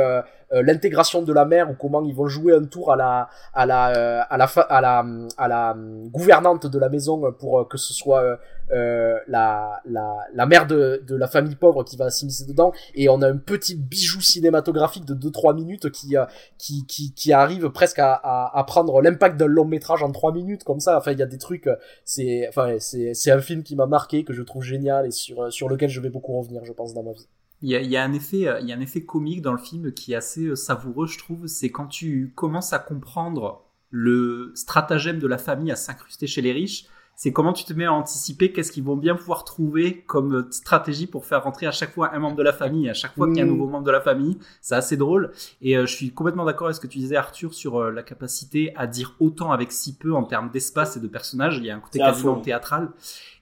l'intégration 0.52 1.22
de 1.22 1.34
la 1.34 1.46
mère 1.46 1.70
ou 1.70 1.74
comment 1.74 2.04
ils 2.04 2.14
vont 2.16 2.28
jouer 2.28 2.54
un 2.54 2.66
tour 2.66 2.92
à 2.92 2.96
la 2.96 3.30
à 3.54 3.66
la 3.66 4.22
à 4.24 4.38
la 4.38 4.46
à 4.46 4.82
la 4.82 5.06
à 5.38 5.48
la 5.48 5.76
gouvernante 6.12 6.68
de 6.68 6.80
la 6.80 6.90
maison 6.90 7.32
pour 7.40 7.68
que 7.68 7.78
ce 7.78 7.94
soit 7.94 8.38
euh, 8.74 9.18
la, 9.28 9.82
la, 9.86 10.16
la 10.34 10.46
mère 10.46 10.66
de, 10.66 11.04
de 11.06 11.16
la 11.18 11.28
famille 11.28 11.56
pauvre 11.56 11.84
qui 11.84 11.98
va 11.98 12.10
s'immiscer 12.10 12.46
dedans. 12.46 12.72
Et 12.96 13.10
on 13.10 13.22
a 13.22 13.28
un 13.28 13.36
petit 13.36 13.76
bijou 13.76 14.22
cinématographique 14.22 15.04
de 15.04 15.14
2-3 15.14 15.56
minutes 15.56 15.92
qui, 15.92 16.16
euh, 16.16 16.26
qui, 16.58 16.86
qui, 16.86 17.14
qui 17.14 17.34
arrive 17.34 17.70
presque 17.72 18.00
à, 18.00 18.14
à, 18.14 18.58
à 18.58 18.64
prendre 18.64 19.02
l'impact 19.02 19.36
d'un 19.36 19.48
long 19.48 19.66
métrage 19.66 20.04
en 20.04 20.12
3 20.12 20.32
minutes 20.32 20.64
comme 20.64 20.80
ça. 20.80 20.98
Enfin 20.98 21.12
il 21.12 21.20
y 21.20 21.24
a 21.24 21.26
des 21.26 21.38
trucs 21.38 21.68
euh, 21.68 21.76
c'est 22.06 22.48
enfin 22.48 22.76
c'est 22.80 23.14
c'est 23.14 23.32
un 23.32 23.42
film 23.42 23.64
qui 23.64 23.76
m'a 23.76 23.88
marqué 23.88 24.24
que 24.24 24.32
je 24.32 24.42
trouve 24.42 24.64
génial 24.64 25.06
et 25.06 25.12
sur 25.12 25.52
sur 25.52 25.68
lequel 25.68 25.90
je 25.90 26.00
vais 26.00 26.10
beaucoup 26.10 26.38
revenir 26.40 26.64
je 26.64 26.72
pense 26.72 26.94
dans 26.94 27.04
ma 27.04 27.12
vie 27.12 27.28
il 27.62 27.70
y, 27.70 27.98
a, 27.98 28.04
un 28.04 28.14
effet 28.14 28.48
il 28.62 28.68
y 28.68 28.74
a 28.74 28.76
un 28.76 28.80
effet 28.80 29.06
comique 29.06 29.42
dans 29.42 29.52
le 29.52 29.60
film 29.60 29.92
qui 29.94 30.14
est 30.14 30.16
assez 30.16 30.56
savoureux 30.56 31.08
je 31.08 31.20
trouve. 31.20 31.48
C'est 31.48 31.70
quand 31.70 31.88
tu 31.88 32.32
commences 32.36 32.74
à 32.74 32.80
comprendre 32.80 33.64
le 33.92 34.52
stratagème 34.56 35.20
de 35.20 35.28
la 35.28 35.38
famille 35.38 35.72
à 35.72 35.76
s'incruster 35.76 36.26
chez 36.26 36.42
les 36.42 36.54
riches 36.54 36.86
c'est 37.16 37.32
comment 37.32 37.54
tu 37.54 37.66
te 37.66 37.74
mets 37.74 37.86
à 37.86 37.94
anticiper 37.94 38.52
qu'est-ce 38.52 38.72
qu'ils 38.72 38.84
vont 38.84 38.96
bien 38.96 39.16
pouvoir 39.16 39.44
trouver 39.44 40.04
comme 40.08 40.48
stratégie 40.52 41.08
pour 41.08 41.26
faire 41.26 41.44
rentrer 41.44 41.68
à 41.68 41.72
chaque 41.72 41.94
fois 41.94 42.14
un 42.16 42.20
membre 42.20 42.36
de 42.36 42.44
la 42.44 42.54
famille, 42.54 42.90
à 42.90 42.94
chaque 42.94 43.14
fois 43.14 43.28
qu'il 43.28 43.38
y 43.38 43.40
a 43.42 43.44
un 43.44 43.46
mmh. 43.46 43.50
nouveau 43.50 43.68
membre 43.68 43.86
de 43.86 43.92
la 43.92 44.02
famille. 44.02 44.38
C'est 44.62 44.76
assez 44.76 44.98
drôle. 44.98 45.32
Et 45.62 45.78
euh, 45.78 45.86
je 45.86 45.94
suis 45.94 46.12
complètement 46.12 46.46
d'accord 46.46 46.68
avec 46.68 46.76
ce 46.76 46.82
que 46.82 46.88
tu 46.88 46.98
disais, 46.98 47.16
Arthur, 47.16 47.54
sur 47.54 47.78
euh, 47.78 47.92
la 47.92 48.02
capacité 48.04 48.74
à 48.76 48.88
dire 48.88 49.16
autant 49.20 49.52
avec 49.52 49.72
si 49.72 49.96
peu 49.96 50.16
en 50.16 50.24
termes 50.24 50.50
d'espace 50.50 50.98
et 50.98 51.00
de 51.00 51.08
personnages. 51.08 51.58
Il 51.58 51.66
y 51.66 51.70
a 51.70 51.76
un 51.76 51.80
côté 51.80 52.00
quasiment 52.00 52.40
théâtral. 52.40 52.90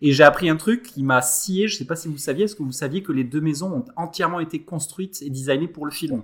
Et 0.01 0.11
j'ai 0.11 0.23
appris 0.23 0.49
un 0.49 0.57
truc 0.57 0.83
qui 0.83 1.03
m'a 1.03 1.21
scié. 1.21 1.67
Je 1.67 1.77
sais 1.77 1.85
pas 1.85 1.95
si 1.95 2.07
vous 2.07 2.17
saviez, 2.17 2.45
est-ce 2.45 2.55
que 2.55 2.63
vous 2.63 2.71
saviez 2.71 3.03
que 3.03 3.11
les 3.11 3.23
deux 3.23 3.41
maisons 3.41 3.73
ont 3.73 3.85
entièrement 3.95 4.39
été 4.39 4.61
construites 4.61 5.21
et 5.21 5.29
designées 5.29 5.67
pour 5.67 5.85
le 5.85 5.91
film? 5.91 6.23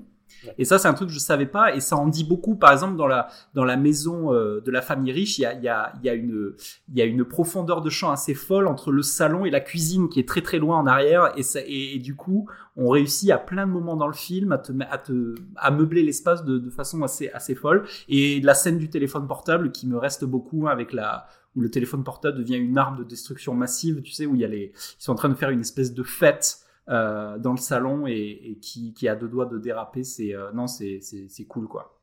Et 0.57 0.65
ça, 0.65 0.77
c'est 0.77 0.87
un 0.87 0.93
truc 0.93 1.09
que 1.09 1.13
je 1.13 1.19
savais 1.19 1.45
pas, 1.45 1.75
et 1.75 1.79
ça 1.79 1.95
en 1.95 2.07
dit 2.07 2.23
beaucoup. 2.23 2.55
Par 2.55 2.71
exemple, 2.71 2.95
dans 2.95 3.07
la 3.07 3.27
dans 3.53 3.65
la 3.65 3.77
maison 3.77 4.33
euh, 4.33 4.61
de 4.61 4.71
la 4.71 4.81
famille 4.81 5.11
riche, 5.11 5.37
il 5.37 5.41
y 5.41 5.45
a 5.45 5.53
y 5.53 5.67
a 5.67 5.93
y 6.03 6.09
a 6.09 6.13
une 6.13 6.53
y 6.93 7.01
a 7.01 7.05
une 7.05 7.25
profondeur 7.25 7.81
de 7.81 7.89
champ 7.89 8.11
assez 8.11 8.33
folle 8.33 8.67
entre 8.67 8.91
le 8.91 9.01
salon 9.01 9.45
et 9.45 9.49
la 9.49 9.59
cuisine 9.59 10.09
qui 10.09 10.19
est 10.19 10.27
très 10.27 10.41
très 10.41 10.59
loin 10.59 10.77
en 10.77 10.87
arrière, 10.87 11.33
et 11.37 11.43
ça 11.43 11.59
et, 11.65 11.99
du 11.99 12.15
coup, 12.15 12.47
on 12.75 12.89
réussit 12.89 13.31
à 13.31 13.37
plein 13.37 13.65
de 13.65 13.71
moments 13.71 13.95
dans 13.95 14.07
le 14.07 14.13
film 14.13 14.51
à 14.51 14.57
te 14.57 14.71
à 14.89 14.97
te 14.97 15.35
à 15.55 15.71
meubler 15.71 16.03
l'espace 16.03 16.43
de, 16.43 16.57
de 16.57 16.69
façon 16.69 17.01
assez 17.03 17.29
assez 17.29 17.55
folle. 17.55 17.85
Et 18.09 18.41
la 18.41 18.53
scène 18.53 18.77
du 18.77 18.89
téléphone 18.89 19.27
portable 19.27 19.71
qui 19.71 19.87
me 19.87 19.97
reste 19.97 20.25
beaucoup 20.25 20.67
hein, 20.67 20.71
avec 20.71 20.93
la 20.93 21.27
où 21.55 21.61
le 21.61 21.71
téléphone 21.71 22.03
portable 22.03 22.37
devient 22.37 22.57
une 22.57 22.77
arme 22.77 22.97
de 22.97 23.03
destruction 23.03 23.53
massive, 23.53 24.01
tu 24.01 24.11
sais, 24.11 24.25
où 24.25 24.35
il 24.35 24.41
y 24.41 24.45
a 24.45 24.47
les 24.47 24.73
ils 24.75 25.03
sont 25.03 25.13
en 25.13 25.15
train 25.15 25.29
de 25.29 25.35
faire 25.35 25.49
une 25.49 25.61
espèce 25.61 25.93
de 25.93 26.03
fête 26.03 26.64
euh, 26.87 27.39
dans 27.39 27.51
le 27.51 27.57
salon 27.57 28.05
et, 28.05 28.59
qui, 28.61 28.93
qui, 28.93 29.07
a 29.07 29.15
deux 29.15 29.27
doigts 29.27 29.47
de 29.47 29.57
déraper, 29.57 30.03
c'est 30.03 30.35
euh, 30.35 30.51
non, 30.53 30.67
c'est 30.67 30.99
cool 31.47 31.67
quoi. 31.67 31.99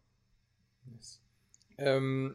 Euh, 1.80 2.30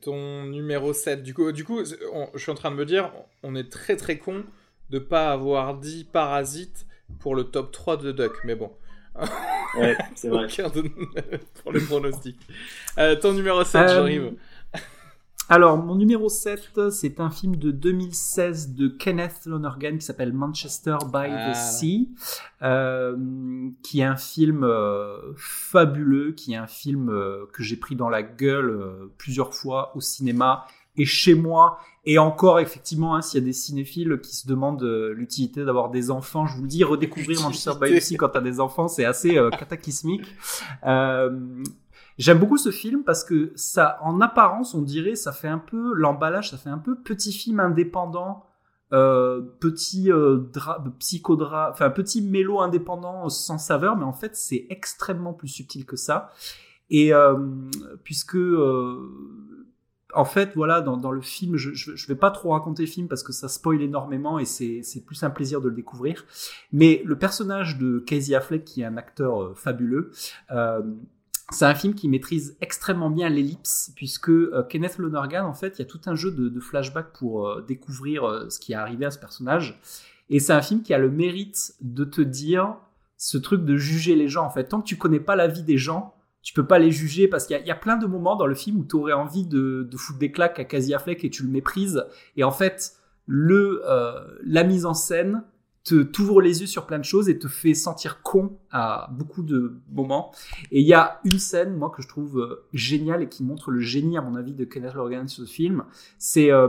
ton 0.00 0.44
numéro 0.44 0.92
7, 0.92 1.22
du 1.22 1.32
coup, 1.32 1.52
du 1.52 1.64
coup 1.64 1.84
je 1.84 2.38
suis 2.38 2.50
en 2.50 2.56
train 2.56 2.72
de 2.72 2.76
me 2.76 2.84
dire, 2.84 3.12
on 3.44 3.54
est 3.54 3.70
très 3.70 3.96
très 3.96 4.18
con 4.18 4.44
de 4.90 4.98
pas 4.98 5.32
avoir 5.32 5.78
dit 5.78 6.04
Parasite 6.04 6.86
pour 7.20 7.36
le 7.36 7.44
top 7.44 7.70
3 7.70 7.98
de 7.98 8.10
Duck, 8.10 8.32
mais 8.44 8.56
bon. 8.56 8.72
ouais, 9.76 9.96
c'est 10.16 10.28
vrai. 10.28 10.46
pour 11.62 11.72
le 11.72 11.80
pronostic. 11.86 12.36
ton 13.20 13.32
numéro 13.32 13.62
7, 13.62 13.88
j'arrive. 13.88 14.34
Alors, 15.48 15.76
mon 15.76 15.96
numéro 15.96 16.28
7, 16.28 16.90
c'est 16.90 17.20
un 17.20 17.30
film 17.30 17.56
de 17.56 17.70
2016 17.70 18.74
de 18.74 18.88
Kenneth 18.88 19.40
Lonergan 19.44 19.98
qui 19.98 20.04
s'appelle 20.04 20.32
Manchester 20.32 20.96
by 21.06 21.28
the 21.28 21.52
ah. 21.52 21.54
Sea, 21.54 22.08
euh, 22.62 23.16
qui 23.82 24.00
est 24.00 24.04
un 24.04 24.16
film 24.16 24.64
euh, 24.64 25.32
fabuleux, 25.36 26.32
qui 26.32 26.52
est 26.52 26.56
un 26.56 26.66
film 26.66 27.10
euh, 27.10 27.46
que 27.52 27.62
j'ai 27.62 27.76
pris 27.76 27.96
dans 27.96 28.08
la 28.08 28.22
gueule 28.22 29.10
plusieurs 29.18 29.52
fois 29.52 29.92
au 29.96 30.00
cinéma 30.00 30.64
et 30.96 31.04
chez 31.04 31.34
moi. 31.34 31.78
Et 32.04 32.18
encore, 32.18 32.60
effectivement, 32.60 33.14
hein, 33.14 33.22
s'il 33.22 33.40
y 33.40 33.42
a 33.42 33.46
des 33.46 33.52
cinéphiles 33.52 34.20
qui 34.22 34.36
se 34.36 34.46
demandent 34.46 34.82
l'utilité 34.82 35.64
d'avoir 35.64 35.90
des 35.90 36.10
enfants, 36.10 36.46
je 36.46 36.56
vous 36.56 36.62
le 36.62 36.68
dis, 36.68 36.84
redécouvrir 36.84 37.42
Manchester 37.42 37.72
by 37.80 37.96
the 37.96 38.00
Sea 38.00 38.16
quand 38.16 38.30
t'as 38.30 38.40
des 38.40 38.60
enfants, 38.60 38.88
c'est 38.88 39.04
assez 39.04 39.34
cataclysmique. 39.58 40.34
J'aime 42.18 42.38
beaucoup 42.38 42.58
ce 42.58 42.70
film 42.70 43.04
parce 43.04 43.24
que 43.24 43.52
ça, 43.54 43.98
en 44.02 44.20
apparence, 44.20 44.74
on 44.74 44.82
dirait, 44.82 45.14
ça 45.14 45.32
fait 45.32 45.48
un 45.48 45.58
peu 45.58 45.94
l'emballage, 45.94 46.50
ça 46.50 46.56
fait 46.56 46.70
un 46.70 46.78
peu 46.78 46.96
petit 46.96 47.32
film 47.32 47.60
indépendant, 47.60 48.44
euh, 48.92 49.40
petit 49.40 50.12
euh, 50.12 50.40
psychodra, 50.98 51.70
enfin 51.70 51.88
petit 51.88 52.20
mélo 52.20 52.60
indépendant 52.60 53.28
sans 53.30 53.56
saveur, 53.56 53.96
mais 53.96 54.04
en 54.04 54.12
fait 54.12 54.36
c'est 54.36 54.66
extrêmement 54.68 55.32
plus 55.32 55.48
subtil 55.48 55.86
que 55.86 55.96
ça. 55.96 56.30
Et 56.90 57.14
euh, 57.14 57.38
puisque 58.04 58.36
euh, 58.36 59.08
en 60.14 60.26
fait, 60.26 60.52
voilà, 60.54 60.82
dans, 60.82 61.10
le 61.10 61.22
film, 61.22 61.56
je, 61.56 61.72
je, 61.72 61.96
je, 61.96 62.06
vais 62.06 62.14
pas 62.14 62.30
trop 62.30 62.50
raconter 62.50 62.82
le 62.82 62.88
film 62.88 63.08
parce 63.08 63.22
que 63.22 63.32
ça 63.32 63.48
spoil 63.48 63.80
énormément 63.80 64.38
et 64.38 64.44
c'est, 64.44 64.82
plus 65.06 65.22
un 65.22 65.30
plaisir 65.30 65.62
de 65.62 65.70
le 65.70 65.74
découvrir. 65.74 66.26
Mais 66.70 67.00
le 67.06 67.16
personnage 67.16 67.78
de 67.78 67.98
Casey 67.98 68.34
Affleck, 68.34 68.62
qui 68.66 68.82
est 68.82 68.84
un 68.84 68.98
acteur 68.98 69.56
fabuleux, 69.56 70.10
c'est 71.50 71.64
un 71.64 71.74
film 71.74 71.94
qui 71.94 72.08
maîtrise 72.08 72.56
extrêmement 72.60 73.10
bien 73.10 73.28
l'ellipse, 73.28 73.92
puisque 73.96 74.30
euh, 74.30 74.62
Kenneth 74.68 74.98
Lonergan, 74.98 75.44
en 75.44 75.54
fait, 75.54 75.78
il 75.78 75.82
y 75.82 75.82
a 75.82 75.88
tout 75.88 76.00
un 76.06 76.14
jeu 76.14 76.30
de, 76.30 76.60
flashback 76.60 77.12
pour 77.12 77.48
euh, 77.48 77.64
découvrir 77.66 78.24
euh, 78.24 78.48
ce 78.48 78.58
qui 78.58 78.72
est 78.72 78.76
arrivé 78.76 79.04
à 79.04 79.10
ce 79.10 79.18
personnage. 79.18 79.80
Et 80.30 80.40
c'est 80.40 80.52
un 80.52 80.62
film 80.62 80.82
qui 80.82 80.94
a 80.94 80.98
le 80.98 81.10
mérite 81.10 81.74
de 81.80 82.04
te 82.04 82.20
dire 82.20 82.76
ce 83.16 83.38
truc 83.38 83.64
de 83.64 83.76
juger 83.76 84.14
les 84.14 84.28
gens. 84.28 84.44
En 84.44 84.50
fait, 84.50 84.64
tant 84.64 84.80
que 84.80 84.86
tu 84.86 84.96
connais 84.96 85.20
pas 85.20 85.36
la 85.36 85.46
vie 85.46 85.62
des 85.62 85.76
gens, 85.76 86.14
tu 86.42 86.54
peux 86.54 86.66
pas 86.66 86.78
les 86.78 86.90
juger 86.90 87.28
parce 87.28 87.46
qu'il 87.46 87.60
y, 87.64 87.70
a 87.70 87.76
plein 87.76 87.96
de 87.96 88.06
moments 88.06 88.34
dans 88.34 88.46
le 88.46 88.54
film 88.54 88.80
où 88.80 88.84
tu 88.84 88.96
aurais 88.96 89.12
envie 89.12 89.46
de, 89.46 89.88
foutre 89.94 90.18
des 90.18 90.32
claques 90.32 90.58
à 90.58 90.64
Casey 90.64 90.94
Affleck 90.94 91.24
et 91.24 91.30
tu 91.30 91.44
le 91.44 91.50
méprises. 91.50 92.04
Et 92.36 92.42
en 92.42 92.50
fait, 92.50 92.94
le 93.26 93.82
la 94.44 94.64
mise 94.64 94.84
en 94.84 94.94
scène 94.94 95.44
te 95.84 96.02
t'ouvre 96.02 96.40
les 96.40 96.60
yeux 96.60 96.66
sur 96.66 96.86
plein 96.86 96.98
de 96.98 97.04
choses 97.04 97.28
et 97.28 97.38
te 97.38 97.48
fait 97.48 97.74
sentir 97.74 98.22
con 98.22 98.58
à 98.70 99.08
beaucoup 99.12 99.42
de 99.42 99.80
moments. 99.90 100.32
Et 100.70 100.80
il 100.80 100.86
y 100.86 100.94
a 100.94 101.20
une 101.24 101.38
scène, 101.38 101.76
moi, 101.76 101.90
que 101.90 102.02
je 102.02 102.08
trouve 102.08 102.38
euh, 102.38 102.66
géniale 102.72 103.22
et 103.22 103.28
qui 103.28 103.42
montre 103.42 103.70
le 103.70 103.80
génie, 103.80 104.16
à 104.16 104.22
mon 104.22 104.34
avis, 104.34 104.54
de 104.54 104.64
Kenneth 104.64 104.94
Lonergan 104.94 105.26
sur 105.26 105.46
ce 105.46 105.50
film. 105.50 105.84
C'est 106.18 106.52
euh, 106.52 106.68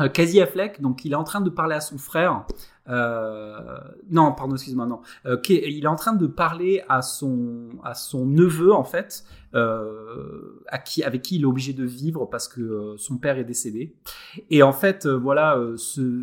euh, 0.00 0.08
Casey 0.08 0.40
Affleck, 0.40 0.80
donc 0.80 1.04
il 1.04 1.12
est 1.12 1.16
en 1.16 1.24
train 1.24 1.40
de 1.40 1.50
parler 1.50 1.76
à 1.76 1.80
son 1.80 1.98
frère. 1.98 2.44
Euh, 2.88 3.78
non, 4.10 4.32
pardon, 4.32 4.54
excuse-moi, 4.54 4.86
non. 4.86 5.00
Euh, 5.24 5.38
il 5.48 5.84
est 5.84 5.88
en 5.88 5.94
train 5.94 6.14
de 6.14 6.26
parler 6.26 6.82
à 6.88 7.00
son 7.00 7.68
à 7.84 7.94
son 7.94 8.26
neveu 8.26 8.72
en 8.72 8.84
fait, 8.84 9.24
euh, 9.54 10.64
à 10.68 10.78
qui 10.78 11.04
avec 11.04 11.22
qui 11.22 11.36
il 11.36 11.42
est 11.42 11.46
obligé 11.46 11.72
de 11.72 11.84
vivre 11.84 12.26
parce 12.26 12.48
que 12.48 12.60
euh, 12.60 12.96
son 12.96 13.18
père 13.18 13.38
est 13.38 13.44
décédé. 13.44 13.94
Et 14.50 14.62
en 14.62 14.72
fait, 14.72 15.06
euh, 15.06 15.16
voilà, 15.16 15.58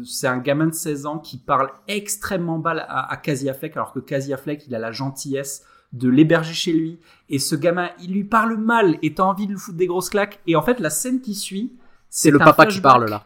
c'est 0.05 0.27
un 0.27 0.37
gamin 0.37 0.67
de 0.67 0.73
16 0.73 1.05
ans 1.05 1.17
qui 1.17 1.37
parle 1.37 1.69
extrêmement 1.87 2.57
mal 2.57 2.79
à, 2.79 3.11
à 3.11 3.17
Casey 3.17 3.49
Affleck, 3.49 3.77
alors 3.77 3.93
que 3.93 3.99
Casey 3.99 4.33
Affleck, 4.33 4.67
il 4.67 4.75
a 4.75 4.79
la 4.79 4.91
gentillesse 4.91 5.65
de 5.93 6.09
l'héberger 6.09 6.53
chez 6.53 6.73
lui. 6.73 6.99
Et 7.29 7.39
ce 7.39 7.55
gamin, 7.55 7.89
il 8.01 8.11
lui 8.11 8.23
parle 8.23 8.57
mal 8.57 8.97
et 9.01 9.13
t'as 9.13 9.23
envie 9.23 9.47
de 9.47 9.53
lui 9.53 9.59
foutre 9.59 9.77
des 9.77 9.87
grosses 9.87 10.09
claques. 10.09 10.39
Et 10.47 10.55
en 10.55 10.61
fait, 10.61 10.79
la 10.79 10.89
scène 10.89 11.21
qui 11.21 11.35
suit, 11.35 11.73
c'est 12.09 12.31
le 12.31 12.39
papa 12.39 12.65
qui 12.65 12.81
parle 12.81 13.09
là. 13.09 13.25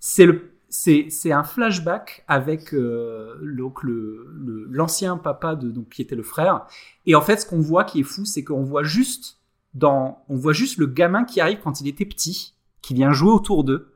C'est 0.00 0.26
le 0.26 0.55
c'est 0.76 1.32
un 1.32 1.42
flashback 1.42 2.24
avec 2.28 2.74
euh, 2.74 3.36
donc 3.42 3.82
le 3.82 4.66
l'ancien 4.70 5.16
papa 5.16 5.54
de 5.54 5.70
donc 5.70 5.88
qui 5.88 6.02
était 6.02 6.16
le 6.16 6.22
frère. 6.22 6.66
Et 7.06 7.14
en 7.14 7.22
fait 7.22 7.40
ce 7.40 7.46
qu'on 7.46 7.60
voit 7.60 7.84
qui 7.84 8.00
est 8.00 8.04
fou 8.04 8.24
c'est 8.24 8.44
qu'on 8.44 8.62
voit 8.62 8.82
juste 8.82 9.38
dans 9.74 10.24
on 10.28 10.36
voit 10.36 10.52
juste 10.52 10.78
le 10.78 10.86
gamin 10.86 11.24
qui 11.24 11.40
arrive 11.40 11.60
quand 11.62 11.80
il 11.80 11.88
était 11.88 12.04
petit 12.04 12.54
qui 12.82 12.94
vient 12.94 13.12
jouer 13.12 13.30
autour 13.30 13.64
d'eux. 13.64 13.92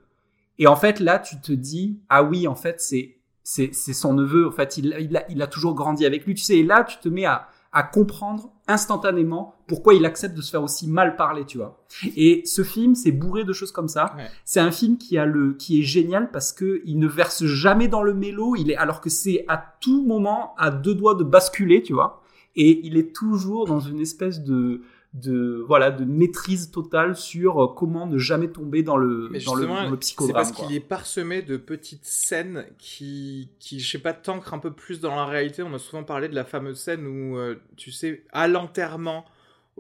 Et 0.59 0.67
en 0.67 0.77
fait 0.77 1.01
là 1.01 1.19
tu 1.19 1.41
te 1.41 1.53
dis 1.53 2.01
ah 2.09 2.23
oui 2.23 2.49
en 2.49 2.55
fait 2.55 2.81
c'est 2.81 3.17
c'est 3.43 3.73
son 3.73 4.15
neveu 4.15 4.49
en 4.49 4.53
fait 4.53 4.77
il 4.79 4.97
il 5.01 5.17
a, 5.17 5.31
il 5.31 5.43
a 5.43 5.47
toujours 5.47 5.75
grandi 5.75 6.07
avec 6.07 6.25
lui. 6.25 6.35
Tu 6.35 6.43
sais 6.43 6.59
et 6.59 6.65
là 6.65 6.85
tu 6.85 6.99
te 6.99 7.09
mets 7.09 7.27
à 7.27 7.49
à 7.73 7.85
comprendre 7.85 8.51
instantanément 8.67 9.55
pourquoi 9.69 9.95
il 9.95 10.05
accepte 10.05 10.37
de 10.37 10.43
se 10.43 10.51
faire 10.51 10.63
aussi 10.63 10.89
mal 10.89 11.17
parler, 11.17 11.45
tu 11.45 11.59
vois. 11.59 11.85
Et 12.17 12.43
ce 12.45 12.65
film, 12.65 12.95
c'est 12.97 13.13
bourré 13.13 13.45
de 13.45 13.53
choses 13.53 13.71
comme 13.71 13.89
ça. 13.89 14.17
C'est 14.45 14.61
un 14.61 14.73
film 14.73 14.99
qui 14.99 15.19
a 15.19 15.25
le, 15.25 15.55
qui 15.55 15.81
est 15.81 15.85
génial 15.85 16.31
parce 16.31 16.53
que 16.53 16.83
il 16.85 16.99
ne 16.99 17.07
verse 17.07 17.45
jamais 17.45 17.87
dans 17.87 18.03
le 18.03 18.13
mélo. 18.13 18.57
Il 18.57 18.71
est, 18.71 18.77
alors 18.77 19.01
que 19.01 19.11
c'est 19.11 19.45
à 19.47 19.63
tout 19.81 20.05
moment 20.05 20.55
à 20.59 20.71
deux 20.71 20.95
doigts 20.95 21.15
de 21.15 21.25
basculer, 21.25 21.83
tu 21.83 21.93
vois. 21.93 22.23
Et 22.57 22.85
il 22.85 22.97
est 22.97 23.15
toujours 23.15 23.67
dans 23.67 23.79
une 23.79 24.01
espèce 24.01 24.43
de, 24.43 24.83
de 25.13 25.65
voilà 25.67 25.91
de 25.91 26.05
maîtrise 26.05 26.71
totale 26.71 27.17
sur 27.17 27.63
euh, 27.63 27.67
comment 27.67 28.07
ne 28.07 28.17
jamais 28.17 28.49
tomber 28.49 28.85
dans 28.85 28.97
le 28.97 29.29
dans 29.45 29.55
le, 29.55 29.67
dans 29.67 29.91
le 29.91 29.97
psychodrame. 29.97 30.45
C'est 30.45 30.53
parce 30.53 30.53
qu'il 30.53 30.77
est 30.77 30.81
parsemé 30.81 31.43
de 31.43 31.57
petites 31.57 32.05
scènes 32.05 32.67
qui 32.79 33.51
qui 33.59 33.81
je 33.81 33.91
sais 33.91 33.99
pas 33.99 34.13
t'ancrent 34.13 34.55
un 34.55 34.59
peu 34.59 34.71
plus 34.71 35.01
dans 35.01 35.17
la 35.17 35.27
réalité. 35.27 35.63
On 35.65 35.75
a 35.75 35.79
souvent 35.79 36.05
parlé 36.05 36.29
de 36.29 36.35
la 36.35 36.45
fameuse 36.45 36.79
scène 36.79 37.07
où 37.07 37.37
euh, 37.37 37.57
tu 37.77 37.91
sais 37.91 38.25
à 38.33 38.47
l'enterrement 38.47 39.25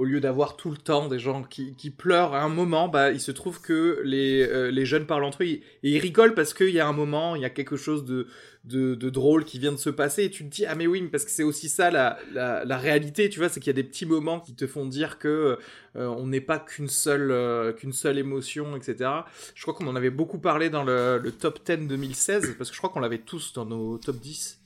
au 0.00 0.04
lieu 0.04 0.18
d'avoir 0.18 0.56
tout 0.56 0.70
le 0.70 0.78
temps 0.78 1.08
des 1.08 1.18
gens 1.18 1.42
qui, 1.42 1.74
qui, 1.74 1.90
pleurent 1.90 2.32
à 2.32 2.42
un 2.42 2.48
moment, 2.48 2.88
bah, 2.88 3.10
il 3.10 3.20
se 3.20 3.30
trouve 3.30 3.60
que 3.60 4.00
les, 4.02 4.40
euh, 4.48 4.70
les 4.70 4.86
jeunes 4.86 5.04
parlent 5.04 5.24
entre 5.24 5.42
eux 5.42 5.46
et 5.46 5.62
ils 5.82 5.98
rigolent 5.98 6.32
parce 6.32 6.54
qu'il 6.54 6.70
y 6.70 6.80
a 6.80 6.88
un 6.88 6.94
moment, 6.94 7.36
il 7.36 7.42
y 7.42 7.44
a 7.44 7.50
quelque 7.50 7.76
chose 7.76 8.06
de, 8.06 8.26
de, 8.64 8.94
de, 8.94 9.10
drôle 9.10 9.44
qui 9.44 9.58
vient 9.58 9.72
de 9.72 9.76
se 9.76 9.90
passer 9.90 10.24
et 10.24 10.30
tu 10.30 10.46
te 10.46 10.48
dis, 10.48 10.64
ah 10.64 10.74
mais 10.74 10.86
oui, 10.86 11.06
parce 11.12 11.26
que 11.26 11.30
c'est 11.30 11.42
aussi 11.42 11.68
ça 11.68 11.90
la, 11.90 12.18
la, 12.32 12.64
la, 12.64 12.78
réalité, 12.78 13.28
tu 13.28 13.40
vois, 13.40 13.50
c'est 13.50 13.60
qu'il 13.60 13.66
y 13.66 13.76
a 13.78 13.82
des 13.82 13.84
petits 13.84 14.06
moments 14.06 14.40
qui 14.40 14.54
te 14.54 14.66
font 14.66 14.86
dire 14.86 15.18
que 15.18 15.58
euh, 15.96 16.06
on 16.06 16.28
n'est 16.28 16.40
pas 16.40 16.58
qu'une 16.58 16.88
seule, 16.88 17.30
euh, 17.30 17.74
qu'une 17.74 17.92
seule 17.92 18.16
émotion, 18.16 18.76
etc. 18.76 19.10
Je 19.54 19.60
crois 19.60 19.74
qu'on 19.74 19.86
en 19.86 19.96
avait 19.96 20.08
beaucoup 20.08 20.38
parlé 20.38 20.70
dans 20.70 20.82
le, 20.82 21.18
le 21.18 21.30
top 21.30 21.60
10 21.62 21.88
2016 21.88 22.54
parce 22.56 22.70
que 22.70 22.74
je 22.74 22.80
crois 22.80 22.88
qu'on 22.88 23.00
l'avait 23.00 23.18
tous 23.18 23.52
dans 23.52 23.66
nos 23.66 23.98
top 23.98 24.16
10 24.16 24.62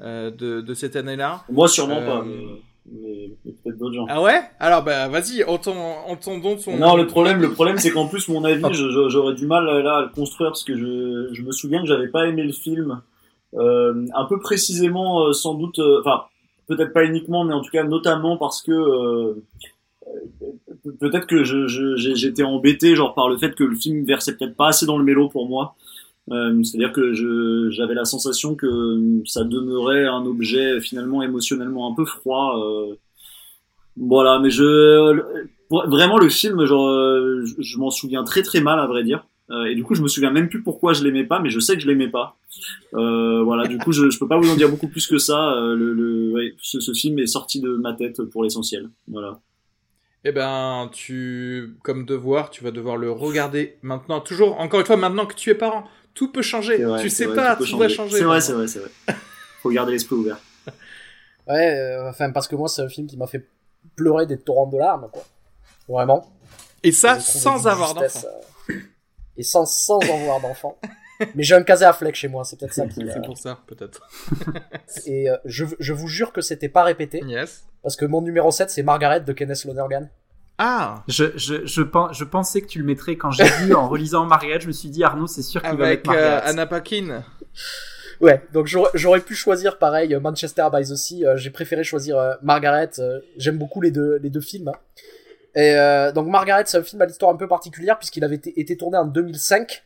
de, 0.00 0.30
de 0.30 0.74
cette 0.74 0.96
année-là. 0.96 1.44
Moi 1.50 1.68
sûrement 1.68 2.00
pas. 2.00 2.24
Mais 2.24 2.62
d'autres 3.80 3.94
gens. 3.94 4.06
Ah 4.08 4.22
ouais? 4.22 4.40
Alors 4.60 4.84
bah 4.84 5.08
vas-y, 5.08 5.42
entendons 5.42 6.56
ton. 6.56 6.76
Non, 6.76 6.96
le 6.96 7.06
problème, 7.06 7.40
le 7.40 7.50
problème, 7.50 7.78
c'est 7.78 7.90
qu'en 7.90 8.06
plus 8.06 8.28
mon 8.28 8.44
avis, 8.44 8.62
j'aurais 8.72 9.34
du 9.34 9.46
mal 9.46 9.64
là 9.82 9.96
à 9.96 10.02
le 10.02 10.08
construire 10.08 10.50
parce 10.50 10.62
que 10.64 10.76
je, 10.76 11.30
je 11.32 11.42
me 11.42 11.50
souviens 11.50 11.80
que 11.80 11.88
j'avais 11.88 12.08
pas 12.08 12.28
aimé 12.28 12.44
le 12.44 12.52
film, 12.52 13.00
euh, 13.54 14.06
un 14.14 14.24
peu 14.26 14.38
précisément, 14.38 15.24
euh, 15.24 15.32
sans 15.32 15.54
doute, 15.54 15.78
euh, 15.80 16.00
enfin 16.00 16.24
peut-être 16.68 16.92
pas 16.92 17.04
uniquement, 17.04 17.42
mais 17.44 17.54
en 17.54 17.62
tout 17.62 17.70
cas 17.70 17.82
notamment 17.82 18.36
parce 18.36 18.62
que 18.62 18.70
euh, 18.70 19.34
peut-être 21.00 21.26
que 21.26 21.42
j'étais 21.42 22.44
embêté 22.44 22.94
genre 22.94 23.14
par 23.14 23.28
le 23.28 23.36
fait 23.38 23.54
que 23.54 23.64
le 23.64 23.74
film 23.74 24.04
versait 24.04 24.36
peut-être 24.36 24.56
pas 24.56 24.68
assez 24.68 24.86
dans 24.86 24.98
le 24.98 25.04
mélo 25.04 25.28
pour 25.28 25.48
moi. 25.48 25.74
Euh, 26.30 26.62
c'est-à-dire 26.62 26.92
que 26.92 27.12
j'avais 27.70 27.94
la 27.94 28.04
sensation 28.04 28.54
que 28.54 29.22
ça 29.24 29.42
demeurait 29.42 30.06
un 30.06 30.24
objet 30.26 30.80
finalement 30.80 31.22
émotionnellement 31.22 31.90
un 31.90 31.94
peu 31.94 32.04
froid. 32.04 32.56
Euh. 32.58 32.94
Voilà, 34.00 34.38
mais 34.40 34.50
je 34.50 35.22
vraiment 35.70 36.18
le 36.18 36.28
film, 36.28 36.64
genre, 36.64 36.88
euh, 36.88 37.44
je, 37.58 37.78
m'en 37.78 37.90
souviens 37.90 38.24
très 38.24 38.42
très 38.42 38.60
mal 38.60 38.80
à 38.80 38.86
vrai 38.86 39.04
dire. 39.04 39.26
et 39.68 39.74
du 39.74 39.84
coup, 39.84 39.94
je 39.94 40.02
me 40.02 40.08
souviens 40.08 40.30
même 40.30 40.48
plus 40.48 40.62
pourquoi 40.62 40.94
je 40.94 41.04
l'aimais 41.04 41.24
pas, 41.24 41.38
mais 41.38 41.50
je 41.50 41.60
sais 41.60 41.74
que 41.74 41.82
je 41.82 41.86
l'aimais 41.86 42.08
pas. 42.08 42.36
voilà, 42.92 43.66
du 43.68 43.78
coup, 43.78 43.92
je, 43.92 44.10
je 44.10 44.18
peux 44.18 44.26
pas 44.26 44.38
vous 44.38 44.50
en 44.50 44.56
dire 44.56 44.68
beaucoup 44.68 44.88
plus 44.88 45.06
que 45.06 45.18
ça. 45.18 45.54
le, 45.60 45.92
le 45.92 46.32
ouais, 46.32 46.54
ce, 46.60 46.80
ce, 46.80 46.92
film 46.92 47.18
est 47.18 47.26
sorti 47.26 47.60
de 47.60 47.76
ma 47.76 47.92
tête 47.92 48.22
pour 48.22 48.42
l'essentiel. 48.42 48.90
Voilà. 49.06 49.40
Eh 50.24 50.32
ben, 50.32 50.90
tu, 50.92 51.76
comme 51.82 52.04
devoir, 52.04 52.50
tu 52.50 52.62
vas 52.62 52.70
devoir 52.70 52.96
le 52.96 53.10
regarder 53.10 53.78
maintenant. 53.82 54.20
Toujours, 54.20 54.60
encore 54.60 54.80
une 54.80 54.86
fois, 54.86 54.96
maintenant 54.96 55.24
que 55.24 55.34
tu 55.34 55.50
es 55.50 55.54
parent, 55.54 55.84
tout 56.14 56.30
peut 56.30 56.42
changer. 56.42 56.84
tu 57.00 57.10
sais 57.10 57.28
pas, 57.28 57.56
tout, 57.56 57.78
va 57.78 57.88
changer. 57.88 58.18
C'est 58.18 58.24
vrai, 58.24 58.40
c'est 58.40 58.52
vrai, 58.52 58.68
c'est 58.68 58.80
vrai. 58.80 58.90
Faut 59.62 59.70
garder 59.70 59.92
l'esprit 59.92 60.16
ouvert. 60.16 60.38
Ouais, 61.48 61.74
euh, 61.74 62.08
enfin, 62.08 62.30
parce 62.30 62.46
que 62.46 62.54
moi, 62.54 62.68
c'est 62.68 62.82
un 62.82 62.88
film 62.88 63.06
qui 63.06 63.16
m'a 63.16 63.26
fait 63.26 63.46
pleurer 63.96 64.26
des 64.26 64.38
torrents 64.38 64.66
de 64.66 64.78
larmes, 64.78 65.08
quoi. 65.12 65.22
Vraiment. 65.88 66.26
Et 66.82 66.92
ça, 66.92 67.20
sans 67.20 67.66
avoir 67.66 67.94
d'enfant. 67.94 68.26
Euh, 68.70 68.74
et 69.36 69.42
sans, 69.42 69.66
sans 69.66 69.98
avoir 70.00 70.40
d'enfant. 70.40 70.78
Mais 71.34 71.42
j'ai 71.42 71.54
un 71.54 71.62
casé 71.62 71.84
à 71.84 71.92
flex 71.92 72.18
chez 72.18 72.28
moi, 72.28 72.44
c'est 72.44 72.58
peut-être 72.58 72.72
ça 72.72 72.86
qui. 72.86 73.06
C'est 73.12 73.24
pour 73.24 73.36
ça, 73.36 73.58
peut-être. 73.66 74.08
et 75.06 75.28
euh, 75.28 75.36
je, 75.44 75.66
je 75.78 75.92
vous 75.92 76.08
jure 76.08 76.32
que 76.32 76.40
c'était 76.40 76.70
pas 76.70 76.82
répété. 76.82 77.22
Yes. 77.26 77.66
Parce 77.82 77.96
que 77.96 78.06
mon 78.06 78.22
numéro 78.22 78.50
7, 78.50 78.70
c'est 78.70 78.82
Margaret 78.82 79.20
de 79.20 79.32
Kenneth 79.32 79.64
Lonergan. 79.64 80.08
Ah 80.62 81.04
je, 81.08 81.24
je, 81.36 81.64
je, 81.64 81.82
je, 82.12 82.24
pensais 82.24 82.60
que 82.60 82.66
tu 82.66 82.78
le 82.80 82.84
mettrais 82.84 83.16
quand 83.16 83.30
j'ai 83.30 83.44
vu 83.44 83.74
en 83.74 83.88
relisant 83.88 84.26
Margaret, 84.26 84.60
je 84.60 84.66
me 84.66 84.72
suis 84.72 84.90
dit 84.90 85.02
Arnaud, 85.02 85.26
c'est 85.26 85.42
sûr 85.42 85.62
qu'il 85.62 85.70
va 85.70 85.86
mettre 85.86 86.06
Margaret. 86.06 86.28
Avec 86.28 86.48
Anna 86.48 86.66
Paquin. 86.66 87.22
Ouais, 88.20 88.42
donc 88.52 88.66
j'aurais 88.66 89.20
pu 89.20 89.34
choisir 89.34 89.78
pareil 89.78 90.14
Manchester 90.20 90.68
by 90.72 90.82
the 90.82 90.94
Sea, 90.94 91.24
euh, 91.24 91.36
j'ai 91.36 91.50
préféré 91.50 91.84
choisir 91.84 92.18
euh, 92.18 92.34
Margaret, 92.42 92.90
euh, 92.98 93.20
j'aime 93.38 93.56
beaucoup 93.56 93.80
les 93.80 93.90
deux, 93.90 94.16
les 94.16 94.28
deux 94.28 94.42
films. 94.42 94.72
Et 95.56 95.74
donc 96.14 96.28
Margaret, 96.28 96.62
c'est 96.66 96.78
un 96.78 96.82
film 96.84 97.02
à 97.02 97.06
l'histoire 97.06 97.32
un 97.32 97.36
peu 97.36 97.48
particulière 97.48 97.98
puisqu'il 97.98 98.22
avait 98.22 98.36
été, 98.36 98.76
tourné 98.76 98.96
en 98.98 99.04
2005, 99.04 99.82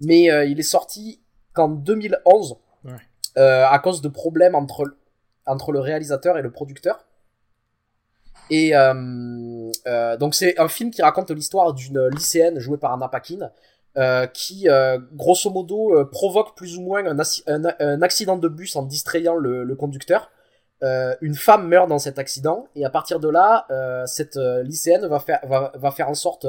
mais 0.00 0.26
il 0.48 0.60
est 0.60 0.62
sorti 0.62 1.20
qu'en 1.54 1.68
2011 1.68 2.54
ouais. 2.84 2.92
à 3.42 3.76
cause 3.80 4.00
de 4.00 4.08
problèmes 4.08 4.54
entre, 4.54 4.94
entre 5.44 5.72
le 5.72 5.80
réalisateur 5.80 6.38
et 6.38 6.42
le 6.42 6.52
producteur. 6.52 7.04
Et 8.50 8.76
euh, 8.76 9.72
euh, 9.86 10.16
donc 10.18 10.34
c'est 10.34 10.58
un 10.60 10.68
film 10.68 10.90
qui 10.90 11.00
raconte 11.00 11.30
l'histoire 11.30 11.72
d'une 11.72 12.08
lycéenne 12.08 12.58
jouée 12.58 12.76
par 12.76 12.92
Anna 12.92 13.08
Paquin 13.08 13.50
euh, 13.98 14.26
qui, 14.26 14.70
euh, 14.70 14.98
grosso 15.12 15.50
modo, 15.50 15.94
euh, 15.94 16.06
provoque 16.06 16.56
plus 16.56 16.78
ou 16.78 16.80
moins 16.80 17.04
un, 17.04 18.00
accident 18.00 18.38
de 18.38 18.48
bus 18.48 18.74
en 18.74 18.84
distrayant 18.84 19.36
le, 19.36 19.76
conducteur. 19.76 20.30
une 21.20 21.34
femme 21.34 21.68
meurt 21.68 21.88
dans 21.90 21.98
cet 21.98 22.18
accident 22.18 22.68
et 22.74 22.86
à 22.86 22.90
partir 22.90 23.20
de 23.20 23.28
là, 23.28 23.66
cette 24.06 24.36
lycéenne 24.64 25.06
va 25.06 25.20
faire, 25.20 25.40
va, 25.46 25.90
faire 25.90 26.08
en 26.08 26.14
sorte 26.14 26.46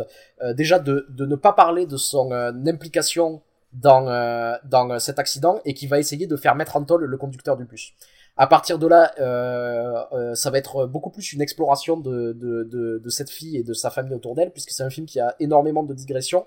déjà 0.55 0.79
de, 0.79 1.05
de, 1.09 1.25
ne 1.25 1.35
pas 1.35 1.51
parler 1.51 1.85
de 1.85 1.97
son 1.97 2.31
implication 2.65 3.41
dans, 3.73 4.57
dans 4.63 4.97
cet 4.99 5.19
accident 5.19 5.59
et 5.65 5.73
qui 5.73 5.85
va 5.85 5.99
essayer 5.99 6.27
de 6.27 6.37
faire 6.37 6.55
mettre 6.55 6.77
en 6.77 6.83
tôle 6.83 7.03
le 7.03 7.17
conducteur 7.17 7.57
du 7.57 7.65
bus. 7.65 7.93
À 8.37 8.47
partir 8.47 8.79
de 8.79 8.87
là, 8.87 9.13
ça 10.33 10.49
va 10.49 10.57
être 10.57 10.85
beaucoup 10.85 11.11
plus 11.11 11.33
une 11.33 11.41
exploration 11.41 11.97
de, 11.97 12.31
de, 12.31 12.99
de 13.03 13.09
cette 13.09 13.29
fille 13.29 13.57
et 13.57 13.63
de 13.63 13.73
sa 13.73 13.89
famille 13.89 14.15
autour 14.15 14.33
d'elle, 14.33 14.51
puisque 14.51 14.71
c'est 14.71 14.83
un 14.83 14.89
film 14.89 15.05
qui 15.05 15.19
a 15.19 15.35
énormément 15.39 15.83
de 15.83 15.93
digressions 15.93 16.45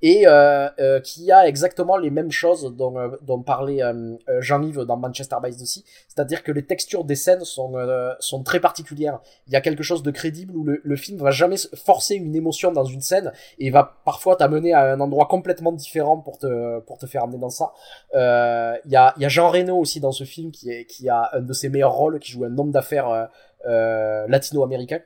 et 0.00 0.26
euh, 0.26 0.68
euh, 0.78 1.00
qui 1.00 1.32
a 1.32 1.48
exactement 1.48 1.96
les 1.96 2.10
mêmes 2.10 2.30
choses 2.30 2.74
dont, 2.76 2.96
euh, 2.98 3.08
dont 3.22 3.42
parlait 3.42 3.82
euh, 3.82 4.16
Jean-Yves 4.40 4.82
dans 4.82 4.96
Manchester 4.96 5.36
by 5.42 5.50
the 5.50 5.66
Sea, 5.66 5.84
c'est-à-dire 6.06 6.42
que 6.42 6.52
les 6.52 6.64
textures 6.64 7.04
des 7.04 7.16
scènes 7.16 7.44
sont, 7.44 7.74
sont 8.20 8.42
très 8.42 8.60
particulières. 8.60 9.20
Il 9.46 9.52
y 9.52 9.56
a 9.56 9.60
quelque 9.60 9.82
chose 9.82 10.02
de 10.02 10.10
crédible 10.10 10.56
où 10.56 10.64
le, 10.64 10.80
le, 10.82 10.96
film 10.96 11.18
va 11.18 11.30
jamais 11.30 11.56
forcer 11.74 12.14
une 12.14 12.34
émotion 12.34 12.72
dans 12.72 12.84
une 12.84 13.00
scène 13.00 13.32
et 13.58 13.70
va 13.70 13.98
parfois 14.04 14.36
t'amener 14.36 14.72
à 14.72 14.92
un 14.92 15.00
endroit 15.00 15.26
complètement 15.26 15.72
différent 15.72 16.18
pour 16.18 16.38
te, 16.38 16.80
pour 16.80 16.98
te 16.98 17.06
faire 17.06 17.24
amener 17.24 17.38
dans 17.38 17.50
ça. 17.50 17.72
Il 18.14 18.90
y, 18.90 18.96
a, 18.96 19.14
y 19.16 19.24
a 19.24 19.28
Jean 19.28 19.50
Reno 19.50 19.76
aussi 19.76 20.00
dans 20.00 20.12
ce 20.12 20.24
film 20.24 20.50
qui, 20.50 20.70
est, 20.70 20.84
qui 20.86 21.08
a 21.08 21.30
un 21.32 21.40
de 21.40 21.52
ses 21.52 21.68
meilleurs 21.68 21.92
rôles, 21.92 22.18
qui 22.18 22.32
joue 22.32 22.44
un 22.44 22.56
homme 22.58 22.70
d'affaires 22.70 23.28
latino-américain. 23.64 25.00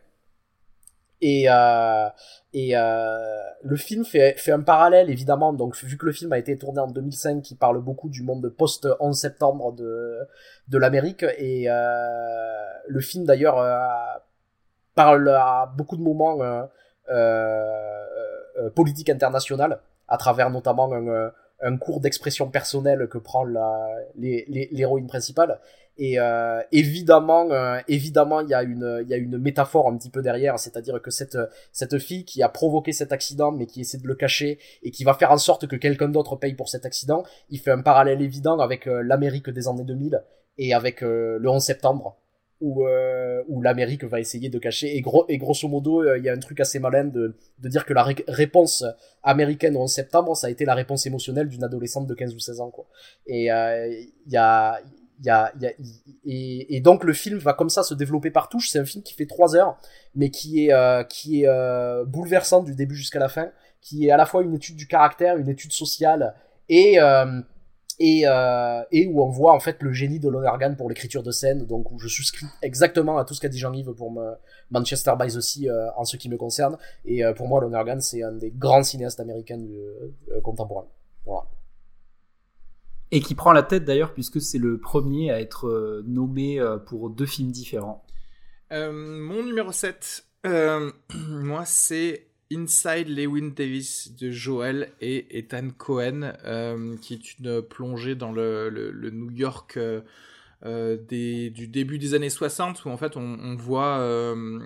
Et, 1.22 1.44
euh, 1.48 2.08
et 2.52 2.76
euh, 2.76 3.16
le 3.62 3.76
film 3.76 4.04
fait, 4.04 4.34
fait 4.36 4.50
un 4.50 4.60
parallèle, 4.60 5.08
évidemment, 5.08 5.52
donc 5.52 5.76
vu 5.76 5.96
que 5.96 6.04
le 6.04 6.12
film 6.12 6.32
a 6.32 6.38
été 6.38 6.58
tourné 6.58 6.80
en 6.80 6.88
2005, 6.88 7.42
qui 7.42 7.54
parle 7.54 7.80
beaucoup 7.80 8.08
du 8.08 8.24
monde 8.24 8.46
post-11 8.48 9.12
septembre 9.12 9.72
de, 9.72 10.18
de 10.66 10.78
l'Amérique, 10.78 11.24
et 11.38 11.70
euh, 11.70 11.74
le 12.88 13.00
film 13.00 13.24
d'ailleurs 13.24 13.58
euh, 13.58 13.78
parle 14.96 15.28
à 15.28 15.72
beaucoup 15.76 15.96
de 15.96 16.02
moments 16.02 16.42
euh, 16.42 16.64
euh, 17.10 18.04
euh, 18.58 18.70
politique 18.70 19.08
internationale, 19.08 19.78
à 20.08 20.16
travers 20.16 20.50
notamment 20.50 20.92
un, 20.92 21.30
un 21.62 21.76
cours 21.76 22.00
d'expression 22.00 22.48
personnelle 22.50 23.08
que 23.08 23.18
prend 23.18 23.44
l'héroïne 24.16 25.06
principale. 25.06 25.60
Et 25.98 26.18
euh, 26.18 26.62
évidemment, 26.72 27.50
euh, 27.50 27.78
évidemment, 27.86 28.40
il 28.40 28.48
y 28.48 28.54
a 28.54 28.62
une, 28.62 29.00
il 29.02 29.08
y 29.08 29.14
a 29.14 29.18
une 29.18 29.36
métaphore 29.36 29.88
un 29.88 29.96
petit 29.96 30.08
peu 30.08 30.22
derrière, 30.22 30.58
c'est-à-dire 30.58 31.02
que 31.02 31.10
cette 31.10 31.36
cette 31.70 31.98
fille 31.98 32.24
qui 32.24 32.42
a 32.42 32.48
provoqué 32.48 32.92
cet 32.92 33.12
accident, 33.12 33.52
mais 33.52 33.66
qui 33.66 33.82
essaie 33.82 33.98
de 33.98 34.06
le 34.06 34.14
cacher 34.14 34.58
et 34.82 34.90
qui 34.90 35.04
va 35.04 35.12
faire 35.14 35.30
en 35.30 35.36
sorte 35.36 35.66
que 35.66 35.76
quelqu'un 35.76 36.08
d'autre 36.08 36.36
paye 36.36 36.54
pour 36.54 36.70
cet 36.70 36.86
accident, 36.86 37.24
il 37.50 37.58
fait 37.58 37.72
un 37.72 37.82
parallèle 37.82 38.22
évident 38.22 38.58
avec 38.58 38.86
euh, 38.86 39.02
l'Amérique 39.02 39.50
des 39.50 39.68
années 39.68 39.84
2000 39.84 40.22
et 40.58 40.74
avec 40.74 41.00
le 41.00 41.48
11 41.48 41.62
septembre 41.62 42.18
où, 42.62 42.86
où 43.48 43.60
l'Amérique 43.60 44.04
va 44.04 44.20
essayer 44.20 44.48
de 44.48 44.58
cacher. 44.58 44.96
Et, 44.96 45.02
gros, 45.02 45.26
et 45.28 45.36
grosso 45.36 45.68
modo, 45.68 46.14
il 46.14 46.24
y 46.24 46.28
a 46.28 46.32
un 46.32 46.38
truc 46.38 46.60
assez 46.60 46.78
malin 46.78 47.04
de, 47.04 47.36
de 47.58 47.68
dire 47.68 47.84
que 47.84 47.92
la 47.92 48.06
réponse 48.28 48.84
américaine 49.22 49.76
11 49.76 49.92
septembre, 49.92 50.36
ça 50.36 50.46
a 50.46 50.50
été 50.50 50.64
la 50.64 50.74
réponse 50.74 51.04
émotionnelle 51.06 51.48
d'une 51.48 51.64
adolescente 51.64 52.06
de 52.06 52.14
15 52.14 52.34
ou 52.34 52.38
16 52.38 52.60
ans. 52.60 52.70
Quoi. 52.70 52.86
Et 53.26 53.44
il 53.44 54.32
y 54.32 54.36
a 54.36 54.78
y 55.22 55.26
y 55.26 55.30
a, 55.30 55.52
et, 56.24 56.80
donc 56.80 57.04
le 57.04 57.12
film 57.12 57.38
va 57.38 57.52
comme 57.52 57.70
ça 57.70 57.82
se 57.82 57.94
développer 57.94 58.30
par 58.30 58.48
touche. 58.48 58.68
C'est 58.70 58.78
un 58.78 58.84
film 58.84 59.02
qui 59.02 59.14
fait 59.14 59.26
trois 59.26 59.54
heures, 59.56 59.78
mais 60.14 60.30
qui 60.30 60.66
est, 60.66 60.72
euh, 60.72 61.04
qui 61.04 61.42
est 61.42 61.48
euh, 61.48 62.04
bouleversant 62.04 62.62
du 62.62 62.74
début 62.74 62.96
jusqu'à 62.96 63.18
la 63.18 63.28
fin, 63.28 63.50
qui 63.80 64.06
est 64.06 64.10
à 64.10 64.16
la 64.16 64.26
fois 64.26 64.42
une 64.42 64.54
étude 64.54 64.76
du 64.76 64.86
caractère, 64.86 65.36
une 65.36 65.48
étude 65.48 65.72
sociale, 65.72 66.34
et, 66.68 66.98
euh, 68.26 68.82
et, 68.90 69.06
où 69.06 69.22
on 69.22 69.28
voit 69.28 69.52
en 69.52 69.60
fait 69.60 69.82
le 69.82 69.92
génie 69.92 70.18
de 70.18 70.28
Lonergan 70.28 70.74
pour 70.76 70.88
l'écriture 70.88 71.22
de 71.22 71.30
scène. 71.30 71.66
Donc 71.66 71.90
où 71.90 71.98
je 71.98 72.08
souscris 72.08 72.46
exactement 72.62 73.18
à 73.18 73.24
tout 73.24 73.34
ce 73.34 73.40
qu'a 73.40 73.48
dit 73.48 73.58
Jean-Yves 73.58 73.92
pour 73.92 74.10
me, 74.10 74.32
Manchester 74.70 75.12
by 75.18 75.28
the 75.28 75.40
Sea 75.40 75.68
en 75.96 76.04
ce 76.04 76.16
qui 76.16 76.28
me 76.28 76.36
concerne. 76.36 76.76
Et 77.04 77.22
pour 77.36 77.48
moi, 77.48 77.60
Lonergan, 77.60 78.00
c'est 78.00 78.22
un 78.22 78.32
des 78.32 78.50
grands 78.50 78.82
cinéastes 78.82 79.20
américains 79.20 79.58
du, 79.58 79.78
contemporains. 80.42 80.86
Voilà 81.24 81.44
et 83.12 83.20
qui 83.20 83.34
prend 83.34 83.52
la 83.52 83.62
tête 83.62 83.84
d'ailleurs 83.84 84.14
puisque 84.14 84.40
c'est 84.40 84.58
le 84.58 84.78
premier 84.78 85.30
à 85.30 85.40
être 85.40 85.68
euh, 85.68 86.02
nommé 86.06 86.58
euh, 86.58 86.78
pour 86.78 87.10
deux 87.10 87.26
films 87.26 87.52
différents. 87.52 88.04
Euh, 88.72 88.90
mon 88.90 89.44
numéro 89.44 89.70
7, 89.70 90.24
moi 90.44 91.64
c'est 91.66 92.26
Inside 92.52 93.08
Lewin 93.08 93.52
Davis 93.56 94.14
de 94.18 94.30
Joel 94.30 94.90
et 95.00 95.38
Ethan 95.38 95.70
Cohen, 95.76 96.32
qui 97.00 97.14
est 97.14 97.38
une 97.38 97.62
plongée 97.62 98.14
dans 98.14 98.32
le, 98.32 99.10
New 99.12 99.30
York 99.30 99.78
euh, 100.64 100.96
des, 101.08 101.50
du 101.50 101.66
début 101.66 101.98
des 101.98 102.14
années 102.14 102.30
60 102.30 102.84
où 102.84 102.90
en 102.90 102.96
fait 102.96 103.16
on, 103.16 103.56
voit 103.56 103.98
euh, 103.98 104.60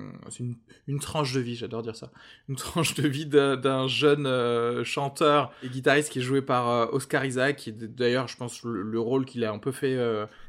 une, 0.88 1.00
tranche 1.00 1.32
de 1.32 1.40
vie, 1.40 1.56
j'adore 1.56 1.82
dire 1.82 1.96
ça, 1.96 2.10
une 2.50 2.56
tranche 2.56 2.92
de 2.92 3.08
vie 3.08 3.24
d'un 3.24 3.88
jeune 3.88 4.26
euh, 4.26 4.84
chanteur 4.84 5.54
et 5.62 5.70
guitariste 5.70 6.12
qui 6.12 6.18
est 6.18 6.22
joué 6.22 6.42
par 6.42 6.92
Oscar 6.92 7.24
Isaac, 7.24 7.56
qui 7.56 7.72
d'ailleurs 7.72 8.28
je 8.28 8.36
pense 8.36 8.62
le, 8.62 9.00
rôle 9.00 9.24
qu'il 9.24 9.42
a 9.42 9.50
un 9.50 9.58
peu 9.58 9.72
fait 9.72 9.98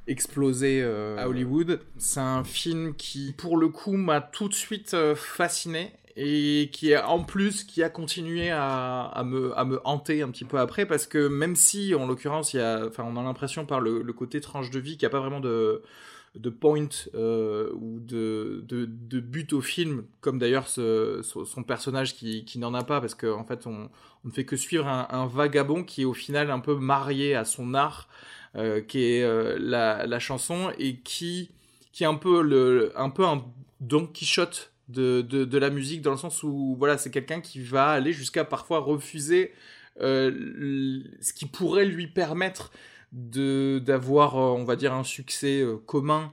exploser 0.07 0.83
à 0.83 1.29
Hollywood. 1.29 1.79
C'est 1.97 2.19
un 2.19 2.43
film 2.43 2.93
qui 2.93 3.33
pour 3.37 3.55
le 3.55 3.69
coup 3.69 3.95
m'a 3.95 4.19
tout 4.19 4.49
de 4.49 4.53
suite 4.53 4.97
fasciné 5.15 5.93
et 6.19 6.69
qui 6.73 6.91
est 6.91 6.97
en 6.97 7.23
plus 7.23 7.63
qui 7.63 7.83
a 7.83 7.89
continué 7.89 8.49
à, 8.49 9.21
me, 9.23 9.57
à 9.57 9.63
me 9.65 9.79
hanter 9.85 10.23
un 10.23 10.31
petit 10.31 10.45
peu 10.45 10.57
après 10.57 10.87
parce 10.87 11.05
que 11.05 11.27
même 11.27 11.55
si 11.55 11.93
en 11.93 12.07
l'occurrence 12.07 12.53
il 12.53 12.57
y 12.57 12.59
a 12.59 12.87
enfin 12.87 13.05
on 13.07 13.15
a 13.17 13.23
l'impression 13.23 13.67
par 13.67 13.79
le, 13.79 14.01
côté 14.13 14.41
tranche 14.41 14.71
de 14.71 14.79
vie 14.79 14.97
qu'il 14.97 15.07
n'y 15.07 15.11
a 15.11 15.11
pas 15.11 15.19
vraiment 15.19 15.39
de 15.39 15.83
de 16.35 16.49
point 16.49 16.87
euh, 17.15 17.71
ou 17.75 17.99
de, 17.99 18.63
de, 18.67 19.19
but 19.19 19.53
au 19.53 19.61
film, 19.61 20.03
comme 20.21 20.37
d'ailleurs 20.37 20.67
son 20.67 21.63
personnage 21.65 22.15
qui, 22.15 22.45
qui 22.45 22.59
n'en 22.59 22.75
a 22.75 22.83
pas, 22.83 23.01
parce 23.01 23.15
qu'en 23.15 23.39
en 23.39 23.43
fait 23.43 23.65
on, 23.65 23.89
on, 24.23 24.27
ne 24.27 24.31
fait 24.31 24.45
que 24.45 24.55
suivre 24.55 24.87
un, 24.87 25.07
un, 25.09 25.25
vagabond 25.25 25.83
qui 25.83 26.03
est 26.03 26.05
au 26.05 26.13
final 26.13 26.51
un 26.51 26.59
peu 26.59 26.75
marié 26.75 27.33
à 27.33 27.43
son 27.43 27.73
art, 27.73 28.07
euh, 28.55 28.81
qui 28.81 29.03
est 29.03 29.23
euh, 29.23 29.57
la, 29.59 30.05
la, 30.05 30.19
chanson, 30.19 30.71
et 30.77 30.97
qui, 30.97 31.49
qui 31.91 32.03
est 32.03 32.07
un 32.07 32.15
peu, 32.15 32.43
le, 32.43 32.91
un 32.95 33.09
peu 33.09 33.25
un 33.25 33.43
Don 33.79 34.05
Quichotte 34.05 34.71
de, 34.89 35.21
de, 35.21 35.57
la 35.57 35.69
musique 35.69 36.01
dans 36.01 36.11
le 36.11 36.17
sens 36.17 36.43
où 36.43 36.75
voilà 36.77 36.97
c'est 36.97 37.11
quelqu'un 37.11 37.41
qui 37.41 37.59
va 37.61 37.89
aller 37.89 38.13
jusqu'à 38.13 38.45
parfois 38.45 38.79
refuser 38.79 39.53
euh, 39.99 41.01
ce 41.21 41.33
qui 41.33 41.45
pourrait 41.45 41.85
lui 41.85 42.07
permettre 42.07 42.71
de 43.11 43.81
d'avoir 43.83 44.37
euh, 44.37 44.51
on 44.51 44.63
va 44.63 44.75
dire 44.75 44.93
un 44.93 45.03
succès 45.03 45.61
euh, 45.61 45.77
commun 45.85 46.31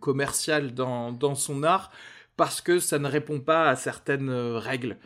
commercial 0.00 0.72
dans, 0.72 1.12
dans 1.12 1.34
son 1.34 1.64
art 1.64 1.92
parce 2.38 2.62
que 2.62 2.78
ça 2.78 2.98
ne 2.98 3.06
répond 3.06 3.40
pas 3.40 3.68
à 3.68 3.76
certaines 3.76 4.30
règles, 4.30 4.96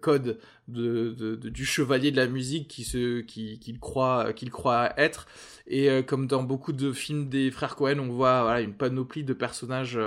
codes 0.00 0.38
de, 0.68 1.10
de, 1.10 1.34
du 1.34 1.64
chevalier 1.64 2.12
de 2.12 2.16
la 2.16 2.28
musique 2.28 2.68
qui 2.68 2.84
se, 2.84 3.22
qui, 3.22 3.58
qu'il 3.58 3.80
croit, 3.80 4.32
qu'il 4.34 4.52
croit 4.52 4.92
être. 4.96 5.26
Et 5.66 5.88
comme 6.06 6.28
dans 6.28 6.44
beaucoup 6.44 6.72
de 6.72 6.92
films 6.92 7.28
des 7.28 7.50
frères 7.50 7.74
Cohen, 7.74 7.98
on 7.98 8.06
voit 8.06 8.42
voilà, 8.42 8.60
une 8.60 8.74
panoplie 8.74 9.24
de 9.24 9.32
personnages 9.32 9.98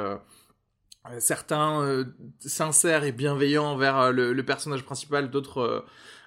certains 1.18 1.82
euh, 1.82 2.06
sincères 2.40 3.04
et 3.04 3.12
bienveillants 3.12 3.72
envers 3.72 3.98
euh, 3.98 4.12
le, 4.12 4.34
le, 4.34 4.44
personnage 4.46 4.84
principal, 4.84 5.32
d'autres 5.32 5.86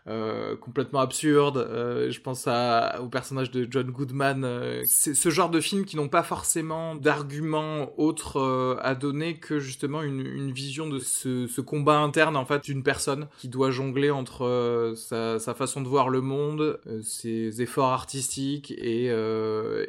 euh, 0.08 0.56
complètement 0.56 1.00
absurdes. 1.00 1.64
je 2.10 2.20
pense 2.20 2.48
à, 2.48 3.00
au 3.00 3.08
personnage 3.08 3.52
de 3.52 3.68
John 3.70 3.90
Goodman. 3.90 4.44
c'est 4.84 5.14
ce 5.14 5.30
genre 5.30 5.48
de 5.48 5.60
films 5.60 5.84
qui 5.84 5.96
n'ont 5.96 6.08
pas 6.08 6.24
forcément 6.24 6.96
d'arguments 6.96 7.92
autres 7.98 8.78
à 8.82 8.96
donner 8.96 9.36
que 9.36 9.60
justement 9.60 10.02
une, 10.02 10.26
une 10.26 10.50
vision 10.50 10.88
de 10.88 10.98
ce, 10.98 11.46
ce, 11.46 11.60
combat 11.60 11.98
interne 11.98 12.36
en 12.36 12.44
fait 12.44 12.64
d'une 12.64 12.82
personne 12.82 13.28
qui 13.38 13.48
doit 13.48 13.70
jongler 13.70 14.10
entre 14.10 14.94
sa, 14.96 15.38
sa, 15.38 15.54
façon 15.54 15.82
de 15.82 15.88
voir 15.88 16.08
le 16.08 16.20
monde, 16.20 16.80
ses 17.04 17.62
efforts 17.62 17.92
artistiques 17.92 18.72
et, 18.72 19.06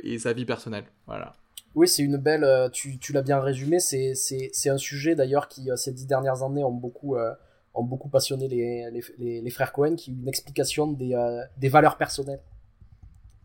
et 0.03 0.19
sa 0.19 0.33
vie 0.33 0.45
personnelle. 0.45 0.85
Voilà. 1.07 1.33
Oui, 1.75 1.87
c'est 1.87 2.03
une 2.03 2.17
belle. 2.17 2.43
Euh, 2.43 2.69
tu, 2.69 2.99
tu 2.99 3.13
l'as 3.13 3.21
bien 3.21 3.39
résumé. 3.39 3.79
C'est, 3.79 4.13
c'est, 4.15 4.49
c'est 4.53 4.69
un 4.69 4.77
sujet 4.77 5.15
d'ailleurs 5.15 5.47
qui 5.47 5.71
euh, 5.71 5.75
ces 5.75 5.91
dix 5.91 6.05
dernières 6.05 6.43
années 6.43 6.63
ont 6.63 6.71
beaucoup 6.71 7.15
euh, 7.15 7.33
ont 7.73 7.83
beaucoup 7.83 8.09
passionné 8.09 8.47
les, 8.47 8.89
les, 9.17 9.41
les, 9.41 9.49
frères 9.49 9.73
Cohen, 9.73 9.95
qui 9.95 10.11
ont 10.11 10.13
une 10.21 10.27
explication 10.27 10.91
des, 10.91 11.15
des 11.57 11.69
valeurs 11.69 11.97
personnelles. 11.97 12.41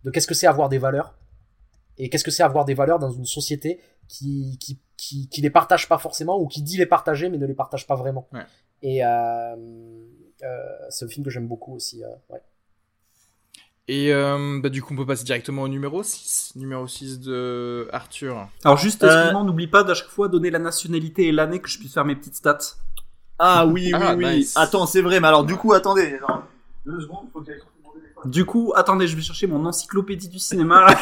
De 0.04 0.10
qu'est-ce 0.10 0.26
que 0.26 0.34
c'est 0.34 0.46
avoir 0.46 0.68
des 0.68 0.76
valeurs 0.76 1.14
et 1.96 2.10
qu'est-ce 2.10 2.24
que 2.24 2.30
c'est 2.30 2.42
avoir 2.42 2.66
des 2.66 2.74
valeurs 2.74 2.98
dans 2.98 3.10
une 3.10 3.24
société 3.24 3.80
qui, 4.06 4.58
qui, 4.60 4.78
qui, 4.98 5.28
qui 5.30 5.40
les 5.40 5.48
partage 5.48 5.88
pas 5.88 5.96
forcément 5.96 6.38
ou 6.38 6.46
qui 6.46 6.60
dit 6.60 6.76
les 6.76 6.84
partager 6.84 7.30
mais 7.30 7.38
ne 7.38 7.46
les 7.46 7.54
partage 7.54 7.86
pas 7.86 7.96
vraiment. 7.96 8.28
Ouais. 8.32 8.42
Et 8.82 9.02
euh, 9.02 9.56
c'est 10.90 11.06
un 11.06 11.08
film 11.08 11.24
que 11.24 11.30
j'aime 11.30 11.48
beaucoup 11.48 11.74
aussi. 11.74 12.02
ouais. 12.28 12.40
Et 13.88 14.12
euh, 14.12 14.60
bah, 14.62 14.68
du 14.68 14.82
coup, 14.82 14.92
on 14.92 14.96
peut 14.96 15.06
passer 15.06 15.24
directement 15.24 15.62
au 15.62 15.68
numéro 15.68 16.02
6. 16.02 16.52
Numéro 16.56 16.86
6 16.86 17.20
de 17.20 17.88
Arthur. 17.90 18.48
Alors, 18.64 18.76
juste, 18.76 19.02
euh... 19.02 19.32
n'oublie 19.32 19.66
pas 19.66 19.82
d'à 19.82 19.94
chaque 19.94 20.08
fois 20.08 20.28
donner 20.28 20.50
la 20.50 20.58
nationalité 20.58 21.28
et 21.28 21.32
l'année 21.32 21.58
que 21.58 21.68
je 21.68 21.78
puisse 21.78 21.94
faire 21.94 22.04
mes 22.04 22.14
petites 22.14 22.36
stats? 22.36 22.76
Ah 23.38 23.66
oui, 23.66 23.90
oui, 23.94 24.00
ah, 24.02 24.14
oui. 24.14 24.38
Nice. 24.38 24.54
Attends, 24.56 24.86
c'est 24.86 25.00
vrai, 25.00 25.20
mais 25.20 25.28
alors, 25.28 25.44
du 25.44 25.56
coup, 25.56 25.72
attendez. 25.72 26.18
deux 26.84 27.00
secondes, 27.00 27.28
faut 27.32 27.40
que 27.40 27.50
du 28.24 28.44
coup, 28.44 28.72
attendez, 28.74 29.06
je 29.06 29.16
vais 29.16 29.22
chercher 29.22 29.46
mon 29.46 29.64
encyclopédie 29.64 30.28
du 30.28 30.38
cinéma. 30.38 30.86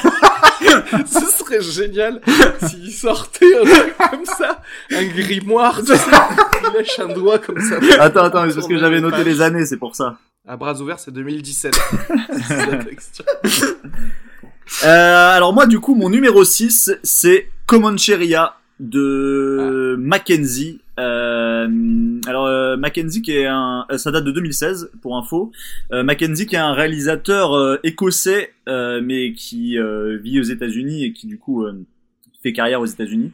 Ce 1.06 1.20
serait 1.20 1.62
génial 1.62 2.20
s'il 2.66 2.92
sortait 2.92 3.58
un 3.58 3.64
truc 3.64 3.96
comme 4.10 4.24
ça, 4.24 4.60
un 4.92 5.04
grimoire, 5.04 5.80
tu 5.80 5.96
sais, 5.96 6.10
il 6.62 6.72
lèche 6.78 6.98
un 6.98 7.08
doigt 7.08 7.38
comme 7.38 7.60
ça. 7.60 7.76
Attends, 8.00 8.24
attends, 8.24 8.46
mais 8.46 8.52
parce 8.52 8.66
que 8.66 8.76
j'avais 8.76 9.00
noté 9.00 9.24
les 9.24 9.40
années, 9.40 9.64
c'est 9.64 9.78
pour 9.78 9.96
ça. 9.96 10.18
À 10.48 10.56
bras 10.56 10.80
ouverts, 10.80 11.00
c'est 11.00 11.10
2017. 11.10 11.74
euh, 14.84 15.30
alors 15.32 15.52
moi, 15.52 15.66
du 15.66 15.80
coup, 15.80 15.96
mon 15.96 16.08
numéro 16.08 16.44
6, 16.44 16.92
c'est 17.02 17.48
Comancheria 17.66 18.54
de 18.78 19.96
ah. 19.96 20.00
Mackenzie. 20.00 20.80
Euh, 20.98 21.68
alors 22.26 22.46
euh, 22.46 22.78
Mackenzie 22.78 23.20
qui 23.20 23.32
est 23.32 23.44
un, 23.44 23.84
euh, 23.90 23.98
ça 23.98 24.10
date 24.10 24.24
de 24.24 24.30
2016 24.30 24.92
pour 25.02 25.16
info. 25.16 25.52
Euh, 25.92 26.02
Mackenzie 26.02 26.46
qui 26.46 26.54
est 26.54 26.58
un 26.58 26.72
réalisateur 26.72 27.54
euh, 27.54 27.76
écossais 27.82 28.54
euh, 28.68 29.02
mais 29.02 29.34
qui 29.34 29.76
vit 30.22 30.40
aux 30.40 30.44
États-Unis 30.44 31.04
et 31.04 31.12
qui 31.12 31.26
du 31.26 31.38
coup 31.38 31.66
fait 32.48 32.52
carrière 32.52 32.80
aux 32.80 32.86
États-Unis. 32.86 33.32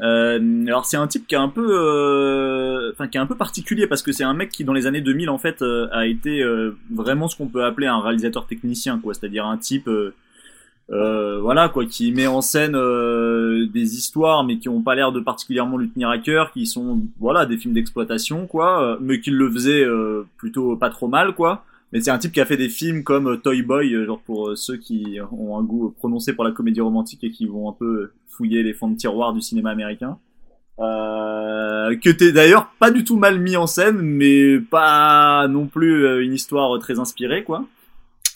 alors 0.00 0.84
c'est 0.84 0.96
un 0.96 1.06
type 1.06 1.26
qui 1.26 1.34
est 1.34 1.38
un 1.38 1.48
peu, 1.48 2.90
enfin 2.92 3.08
qui 3.08 3.18
est 3.18 3.20
un 3.20 3.26
peu 3.26 3.36
particulier 3.36 3.86
parce 3.86 4.02
que 4.02 4.12
c'est 4.12 4.24
un 4.24 4.34
mec 4.34 4.50
qui 4.50 4.64
dans 4.64 4.72
les 4.72 4.86
années 4.86 5.00
2000 5.00 5.30
en 5.30 5.38
fait 5.38 5.62
a 5.92 6.06
été 6.06 6.44
vraiment 6.90 7.28
ce 7.28 7.36
qu'on 7.36 7.48
peut 7.48 7.64
appeler 7.64 7.86
un 7.86 8.00
réalisateur 8.00 8.46
technicien 8.46 8.98
quoi, 8.98 9.14
c'est-à-dire 9.14 9.46
un 9.46 9.58
type 9.58 9.88
euh, 10.90 11.38
voilà 11.42 11.68
quoi, 11.68 11.84
qui 11.84 12.12
met 12.12 12.26
en 12.26 12.40
scène 12.40 12.74
euh, 12.74 13.66
des 13.66 13.96
histoires 13.96 14.42
mais 14.44 14.58
qui 14.58 14.70
ont 14.70 14.80
pas 14.80 14.94
l'air 14.94 15.12
de 15.12 15.20
particulièrement 15.20 15.76
lui 15.76 15.90
tenir 15.90 16.08
à 16.08 16.18
cœur, 16.18 16.50
qui 16.50 16.66
sont 16.66 17.00
voilà 17.20 17.44
des 17.44 17.58
films 17.58 17.74
d'exploitation 17.74 18.46
quoi, 18.46 18.82
euh, 18.82 18.96
mais 19.00 19.20
qui 19.20 19.30
le 19.30 19.50
faisait 19.50 19.84
euh, 19.84 20.26
plutôt 20.38 20.76
pas 20.76 20.90
trop 20.90 21.08
mal 21.08 21.34
quoi. 21.34 21.64
Mais 21.92 22.00
c'est 22.00 22.10
un 22.10 22.18
type 22.18 22.32
qui 22.32 22.40
a 22.40 22.44
fait 22.44 22.56
des 22.56 22.68
films 22.68 23.02
comme 23.02 23.40
Toy 23.40 23.62
Boy, 23.62 24.04
genre 24.04 24.20
pour 24.20 24.56
ceux 24.56 24.76
qui 24.76 25.18
ont 25.32 25.58
un 25.58 25.62
goût 25.62 25.94
prononcé 25.96 26.34
pour 26.34 26.44
la 26.44 26.52
comédie 26.52 26.80
romantique 26.80 27.24
et 27.24 27.30
qui 27.30 27.46
vont 27.46 27.68
un 27.68 27.72
peu 27.72 28.12
fouiller 28.28 28.62
les 28.62 28.74
fonds 28.74 28.90
de 28.90 28.96
tiroir 28.96 29.32
du 29.32 29.40
cinéma 29.40 29.70
américain. 29.70 30.18
Euh, 30.80 31.96
que 31.96 32.10
t'es 32.10 32.30
d'ailleurs 32.30 32.70
pas 32.78 32.90
du 32.90 33.04
tout 33.04 33.16
mal 33.16 33.40
mis 33.40 33.56
en 33.56 33.66
scène, 33.66 34.00
mais 34.00 34.58
pas 34.60 35.48
non 35.48 35.66
plus 35.66 36.22
une 36.22 36.34
histoire 36.34 36.78
très 36.78 36.98
inspirée, 36.98 37.42
quoi. 37.42 37.66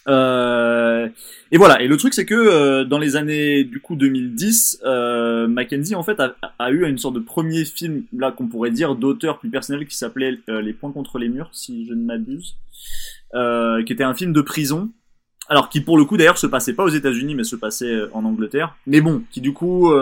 Euh, 0.08 1.08
et 1.50 1.58
voilà. 1.58 1.80
Et 1.82 1.88
le 1.88 1.96
truc, 1.96 2.14
c'est 2.14 2.26
que 2.26 2.34
euh, 2.34 2.84
dans 2.84 2.98
les 2.98 3.16
années 3.16 3.64
du 3.64 3.80
coup 3.80 3.96
2010, 3.96 4.80
euh, 4.84 5.46
Mackenzie 5.46 5.94
en 5.94 6.02
fait 6.02 6.20
a, 6.20 6.70
eu 6.70 6.86
une 6.86 6.98
sorte 6.98 7.14
de 7.14 7.20
premier 7.20 7.64
film 7.64 8.04
là 8.16 8.32
qu'on 8.32 8.48
pourrait 8.48 8.70
dire 8.70 8.94
d'auteur 8.94 9.38
plus 9.38 9.50
personnel 9.50 9.86
qui 9.86 9.96
s'appelait 9.96 10.38
euh, 10.48 10.60
Les 10.60 10.72
Points 10.72 10.92
contre 10.92 11.18
les 11.18 11.28
murs, 11.28 11.50
si 11.52 11.86
je 11.86 11.94
ne 11.94 12.04
m'abuse, 12.04 12.56
euh, 13.34 13.82
qui 13.84 13.92
était 13.92 14.04
un 14.04 14.14
film 14.14 14.32
de 14.32 14.40
prison. 14.40 14.90
Alors 15.48 15.68
qui 15.68 15.80
pour 15.80 15.98
le 15.98 16.04
coup 16.04 16.16
d'ailleurs 16.16 16.38
se 16.38 16.46
passait 16.46 16.72
pas 16.72 16.84
aux 16.84 16.88
États-Unis 16.88 17.34
mais 17.34 17.44
se 17.44 17.56
passait 17.56 18.02
en 18.12 18.24
Angleterre. 18.24 18.76
Mais 18.86 19.00
bon, 19.00 19.22
qui 19.30 19.40
du 19.40 19.52
coup 19.52 19.92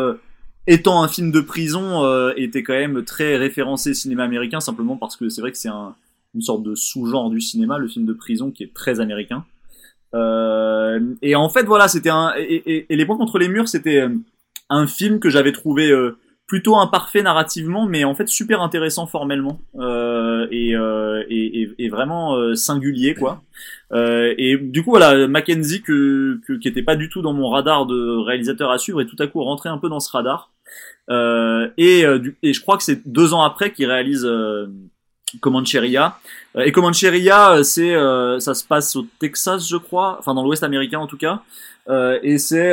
étant 0.67 1.03
un 1.03 1.09
film 1.09 1.33
de 1.33 1.41
prison 1.41 2.33
était 2.37 2.63
quand 2.63 2.75
même 2.75 3.05
très 3.05 3.37
référencé 3.37 3.95
cinéma 3.95 4.25
américain 4.25 4.61
simplement 4.61 4.97
parce 4.97 5.17
que 5.17 5.29
c'est 5.29 5.41
vrai 5.41 5.51
que 5.51 5.59
c'est 5.59 5.69
un, 5.69 5.95
une 6.35 6.43
sorte 6.43 6.63
de 6.63 6.75
sous-genre 6.75 7.31
du 7.31 7.41
cinéma, 7.41 7.79
le 7.79 7.89
film 7.89 8.07
de 8.07 8.13
prison 8.13 8.51
qui 8.51 8.63
est 8.63 8.75
très 8.75 9.01
américain. 9.01 9.45
Euh, 10.15 11.15
et 11.23 11.35
en 11.37 11.49
fait, 11.49 11.65
voilà, 11.65 11.89
c'était 11.89 12.11
un 12.11 12.33
et, 12.37 12.87
et, 12.89 12.97
les 12.97 13.07
points 13.07 13.17
contre 13.17 13.39
les 13.39 13.49
murs, 13.49 13.69
c'était 13.69 14.01
euh, 14.01 14.09
un 14.69 14.87
film 14.87 15.21
que 15.21 15.31
j'avais 15.31 15.53
trouvé 15.53 15.91
euh, 15.91 16.17
plutôt 16.51 16.77
imparfait 16.77 17.23
narrativement, 17.23 17.87
mais 17.87 18.03
en 18.03 18.17
fait 18.17 18.29
super 18.29 18.61
intéressant 18.61 19.07
formellement 19.07 19.61
euh, 19.79 20.49
et, 20.51 20.75
euh, 20.75 21.23
et, 21.31 21.71
et, 21.79 21.89
vraiment 21.89 22.57
singulier 22.57 23.15
quoi. 23.15 23.41
et 23.95 24.57
du 24.61 24.83
coup 24.83 24.91
voilà, 24.91 25.29
Mackenzie 25.29 25.81
que, 25.81 26.41
que, 26.47 26.55
qui 26.55 26.67
était 26.67 26.83
pas 26.83 26.97
du 26.97 27.09
tout 27.09 27.23
dans 27.23 27.33
mon 27.33 27.49
radar 27.49 27.87
de 27.87 28.17
réalisateur 28.25 28.71
à 28.73 28.79
suivre, 28.79 29.01
est 29.01 29.07
tout 29.07 29.17
à 29.21 29.29
coup 29.29 29.43
rentré 29.45 29.69
un 29.69 29.79
peu 29.79 29.89
dans 29.89 30.01
ce 30.01 30.11
radar. 30.11 30.51
et, 31.79 32.05
et 32.43 32.53
je 32.53 32.61
crois 32.61 32.77
que 32.77 32.83
c'est 32.83 33.07
deux 33.07 33.33
ans 33.33 33.43
après 33.43 33.73
qu'il 33.73 33.87
réalise 33.87 34.29
Comancheria. 35.39 36.19
Euh, 36.57 36.63
et 36.63 36.73
Comancheria, 36.73 37.53
euh, 37.53 37.63
c'est, 37.63 37.95
euh, 37.95 38.41
ça 38.41 38.55
se 38.55 38.65
passe 38.65 38.97
au 38.97 39.07
Texas, 39.19 39.69
je 39.69 39.77
crois, 39.77 40.17
enfin 40.19 40.35
dans 40.35 40.43
l'Ouest 40.43 40.65
américain 40.65 40.99
en 40.99 41.07
tout 41.07 41.19
cas, 41.19 41.43
et 42.23 42.39
c'est 42.39 42.73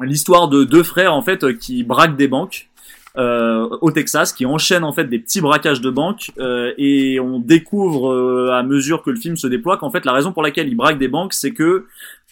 l'histoire 0.00 0.48
de 0.48 0.64
deux 0.64 0.82
frères 0.82 1.12
en 1.12 1.20
fait 1.20 1.58
qui 1.58 1.82
braquent 1.82 2.16
des 2.16 2.28
banques. 2.28 2.70
Euh, 3.18 3.68
au 3.82 3.90
Texas 3.90 4.32
qui 4.32 4.46
enchaînent 4.46 4.84
en 4.84 4.92
fait 4.94 5.04
des 5.04 5.18
petits 5.18 5.42
braquages 5.42 5.82
de 5.82 5.90
banques 5.90 6.30
euh, 6.38 6.72
et 6.78 7.20
on 7.20 7.40
découvre 7.40 8.50
à 8.50 8.62
mesure 8.62 9.02
que 9.02 9.10
le 9.10 9.16
film 9.16 9.36
se 9.36 9.46
déploie 9.46 9.76
qu'en 9.76 9.90
fait 9.90 10.06
la 10.06 10.12
raison 10.12 10.32
pour 10.32 10.42
laquelle 10.42 10.66
ils 10.66 10.74
braquent 10.74 10.98
des 10.98 11.08
banques 11.08 11.34
c'est 11.34 11.52
que 11.52 11.84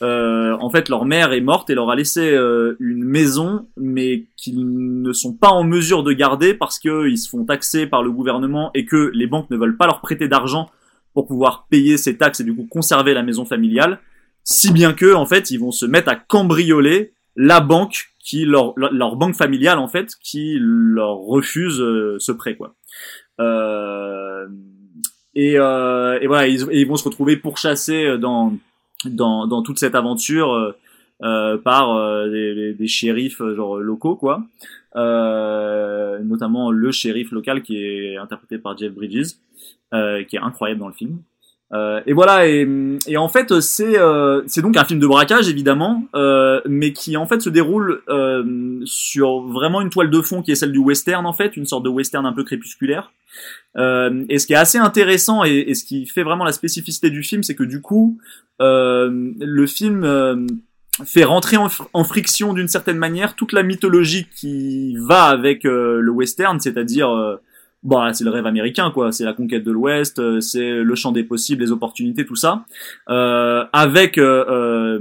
euh, 0.02 0.57
en 0.59 0.70
fait 0.70 0.89
leur 0.89 1.05
mère 1.05 1.35
est 1.35 1.43
morte 1.43 1.69
et 1.69 1.74
leur 1.74 1.90
a 1.90 1.97
laissé 1.97 2.32
euh, 2.32 2.74
une 2.81 3.05
maison 3.05 3.66
mais 3.77 4.24
qu'ils 4.39 5.02
ne 5.02 5.12
sont 5.12 5.35
pas 5.35 5.51
en 5.51 5.62
mesure 5.62 6.02
de 6.02 6.12
garder 6.12 6.55
parce 6.55 6.78
qu'ils 6.78 7.19
se 7.19 7.28
font 7.28 7.44
taxer 7.44 7.86
par 7.86 8.02
le 8.02 8.11
gouvernement 8.11 8.70
et 8.73 8.86
que 8.86 9.11
les 9.12 9.27
banques 9.27 9.51
ne 9.51 9.59
veulent 9.59 9.77
pas 9.77 9.85
leur 9.85 10.01
prêter 10.01 10.27
d'argent 10.27 10.70
pour 11.12 11.27
pouvoir 11.27 11.66
payer 11.69 11.98
ces 11.98 12.16
taxes 12.16 12.40
et 12.40 12.44
du 12.44 12.55
coup 12.55 12.66
conserver 12.70 13.12
la 13.12 13.23
maison 13.23 13.44
familiale. 13.44 13.98
Si 14.43 14.73
bien 14.73 14.94
que 14.94 15.12
en 15.12 15.27
fait 15.27 15.51
ils 15.51 15.61
vont 15.61 15.73
se 15.73 15.85
mettre 15.85 16.09
à 16.09 16.16
cambrioler 16.16 17.12
la 17.36 17.61
banque 17.61 18.11
qui 18.19 18.44
leur, 18.44 18.74
leur 18.77 19.16
banque 19.16 19.35
familiale 19.35 19.78
en 19.78 19.89
fait 19.89 20.15
qui 20.23 20.57
leur 20.61 21.16
refuse 21.16 21.81
euh, 21.81 22.16
ce 22.19 22.32
prêt 22.32 22.57
quoi. 22.57 22.74
Euh, 23.40 24.47
et, 25.35 25.52
et 25.52 26.27
voilà 26.27 26.48
ils, 26.48 26.86
vont 26.86 26.97
se 26.97 27.05
retrouver 27.05 27.36
pourchassés 27.36 28.19
dans 28.19 28.52
dans, 29.05 29.47
dans 29.47 29.62
toute 29.62 29.78
cette 29.78 29.94
aventure 29.94 30.52
euh, 30.52 30.73
euh 31.23 31.59
par 31.59 31.97
euh, 31.97 32.28
des, 32.31 32.74
des, 32.74 32.86
shérifs 32.86 33.40
euh, 33.40 33.55
genre 33.55 33.78
locaux 33.78 34.16
quoi. 34.16 34.43
Notamment 34.94 36.70
le 36.70 36.93
shérif 36.93 37.32
local 37.32 37.62
qui 37.62 37.77
est 37.77 38.16
interprété 38.16 38.59
par 38.59 38.77
Jeff 38.77 38.93
Bridges 38.93 39.35
qui 39.93 40.36
est 40.36 40.40
incroyable 40.40 40.81
dans 40.81 40.89
le 40.89 40.94
film 40.94 41.19
euh, 41.72 42.01
et 42.05 42.12
voilà, 42.12 42.48
et, 42.48 42.68
et 43.06 43.16
en 43.16 43.28
fait, 43.28 43.60
c'est 43.60 43.97
euh, 43.97 44.42
donc 44.56 44.76
un 44.76 44.84
film 44.84 44.98
de 44.98 45.06
braquage 45.06 45.48
évidemment, 45.48 46.05
euh, 46.16 46.60
mais 46.66 46.92
qui 46.92 47.16
en 47.16 47.26
fait 47.26 47.40
se 47.40 47.48
déroule 47.48 48.02
sur 48.84 49.40
vraiment 49.42 49.80
une 49.80 49.90
toile 49.90 50.10
de 50.10 50.20
fond 50.20 50.42
qui 50.42 50.52
est 50.52 50.56
celle 50.56 50.72
du 50.72 50.78
western 50.78 51.26
en 51.26 51.32
fait, 51.32 51.56
une 51.56 51.66
sorte 51.66 51.84
de 51.84 51.88
western 51.88 52.26
un 52.26 52.32
peu 52.32 52.44
crépusculaire. 52.44 53.12
et 53.76 54.38
ce 54.38 54.47
qui 54.47 54.52
est 54.52 54.56
assez 54.56 54.78
intéressant 54.78 55.44
et, 55.44 55.74
ce 55.74 55.84
qui 55.84 56.06
fait 56.06 56.24
vraiment 56.24 56.44
la 56.44 56.52
spécificité 56.52 57.10
du 57.10 57.22
film, 57.22 57.42
c'est 57.42 57.55
que 57.55 57.64
du 57.64 57.80
coup, 57.80 58.18
le 58.59 59.66
film 59.66 60.48
fait 61.05 61.24
rentrer 61.24 61.56
en, 61.56 61.68
en 61.92 62.05
friction 62.05 62.52
d'une 62.52 62.68
certaine 62.68 62.98
manière 62.98 63.36
toute 63.36 63.52
la 63.52 63.62
mythologie 63.62 64.26
qui 64.34 64.97
va 64.98 65.26
avec 65.26 65.62
le 65.62 66.10
western, 66.10 66.59
c'est-à-dire 66.59 67.38
bah 67.82 68.12
c'est 68.12 68.24
le 68.24 68.31
rêve 68.31 68.47
américain 68.47 68.90
quoi. 68.90 69.12
C'est 69.12 69.24
la 69.24 69.32
conquête 69.32 69.65
de 69.65 69.73
l'Ouest 69.73 70.19
euh, 70.19 70.40
c'est 70.40 70.82
le 70.82 70.94
champ 70.94 71.12
des 71.12 71.24
possibles 71.24 71.62
les 71.62 71.73
opportunités 71.73 72.27
tout 72.27 72.36
ça. 72.36 72.65
Euh, 73.09 73.65
avec 73.73 74.19
euh, 74.19 74.44
euh 74.48 74.98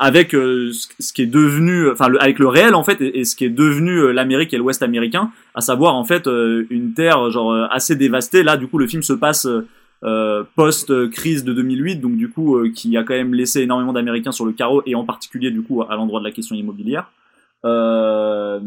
avec 0.00 0.30
ce 0.30 1.12
qui 1.12 1.22
est 1.22 1.26
devenu 1.26 1.90
enfin 1.90 2.06
avec 2.20 2.38
le 2.38 2.46
réel 2.46 2.76
en 2.76 2.84
fait 2.84 3.00
et, 3.00 3.24
ce 3.24 3.34
qui 3.34 3.44
est 3.44 3.50
devenu 3.50 4.12
l'Amérique 4.12 4.54
et 4.54 4.56
l'Ouest 4.56 4.80
américain 4.84 5.32
à 5.56 5.60
savoir 5.60 5.96
en 5.96 6.04
fait 6.04 6.28
une 6.28 6.92
terre 6.94 7.30
genre 7.30 7.52
assez 7.68 7.96
dévastée. 7.96 8.44
Là 8.44 8.56
du 8.56 8.68
coup 8.68 8.78
le 8.78 8.86
film 8.86 9.02
se 9.02 9.12
passe 9.12 9.48
post 10.54 11.10
crise 11.10 11.42
de 11.42 11.52
2008 11.52 11.96
donc 11.96 12.16
du 12.16 12.30
coup 12.30 12.62
qui 12.72 12.96
a 12.96 13.02
quand 13.02 13.14
même 13.14 13.34
laissé 13.34 13.62
énormément 13.62 13.92
d'Américains 13.92 14.30
sur 14.30 14.46
le 14.46 14.52
carreau 14.52 14.84
et 14.86 14.94
en 14.94 15.02
particulier 15.02 15.50
du 15.50 15.62
coup 15.62 15.82
à 15.82 15.96
l'endroit 15.96 16.20
de 16.20 16.24
la 16.26 16.30
question 16.30 16.54
immobilière 16.54 17.10
euh, 17.64 18.60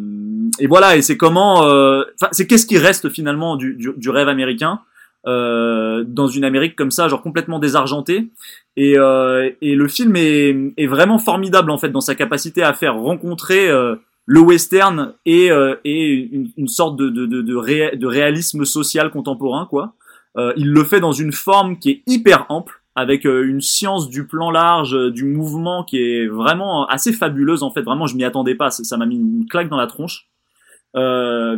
et 0.60 0.68
voilà, 0.68 0.98
et 0.98 1.02
c'est 1.02 1.18
comment, 1.18 1.66
euh, 1.66 2.04
c'est 2.32 2.48
qu'est-ce 2.48 2.66
qui 2.66 2.78
reste 2.78 3.10
finalement 3.10 3.56
du, 3.56 3.76
du, 3.76 3.94
du 3.96 4.10
rêve 4.10 4.28
américain 4.28 4.82
euh, 5.28 6.04
dans 6.08 6.28
une 6.28 6.44
Amérique 6.44 6.76
comme 6.76 6.90
ça, 6.90 7.08
genre 7.08 7.22
complètement 7.22 7.60
désargentée. 7.60 8.30
Et, 8.76 8.98
euh, 8.98 9.52
et 9.62 9.76
le 9.76 9.88
film 9.88 10.16
est, 10.16 10.56
est, 10.78 10.88
vraiment 10.88 11.20
formidable 11.20 11.70
en 11.70 11.78
fait 11.78 11.90
dans 11.90 12.02
sa 12.02 12.16
capacité 12.16 12.64
à 12.64 12.74
faire 12.74 12.96
rencontrer 12.96 13.70
euh, 13.70 13.98
le 14.26 14.40
western 14.40 15.14
et, 15.28 15.50
et 15.84 16.12
une, 16.32 16.50
une, 16.58 16.68
sorte 16.68 16.96
de, 16.96 17.10
de, 17.10 17.28
de, 17.28 17.42
de, 17.42 18.08
réalisme 18.08 18.66
social 18.66 19.12
contemporain 19.12 19.68
quoi. 19.70 19.94
il 20.56 20.72
le 20.72 20.84
fait 20.84 21.00
dans 21.00 21.12
une 21.12 21.34
forme 21.34 21.78
qui 21.80 21.90
est 21.90 22.04
hyper 22.08 22.46
ample 22.50 22.81
avec 22.96 23.26
euh, 23.26 23.48
une 23.48 23.62
science 23.62 24.10
du 24.10 24.26
plan 24.26 24.52
large, 24.52 24.96
euh, 24.96 25.12
du 25.12 25.24
mouvement 25.24 25.84
qui 25.84 25.98
est 25.98 26.28
vraiment 26.28 26.86
assez 26.88 27.14
fabuleuse 27.14 27.64
en 27.64 27.72
fait. 27.72 27.82
Vraiment, 27.82 28.08
je 28.08 28.16
m'y 28.16 28.24
attendais 28.24 28.56
pas. 28.56 28.70
Ça 28.72 28.98
m'a 28.98 29.06
mis 29.06 29.16
une 29.16 29.46
claque 29.50 29.70
dans 29.70 29.78
la 29.78 29.88
tronche. 29.88 30.28
Euh, 30.96 31.58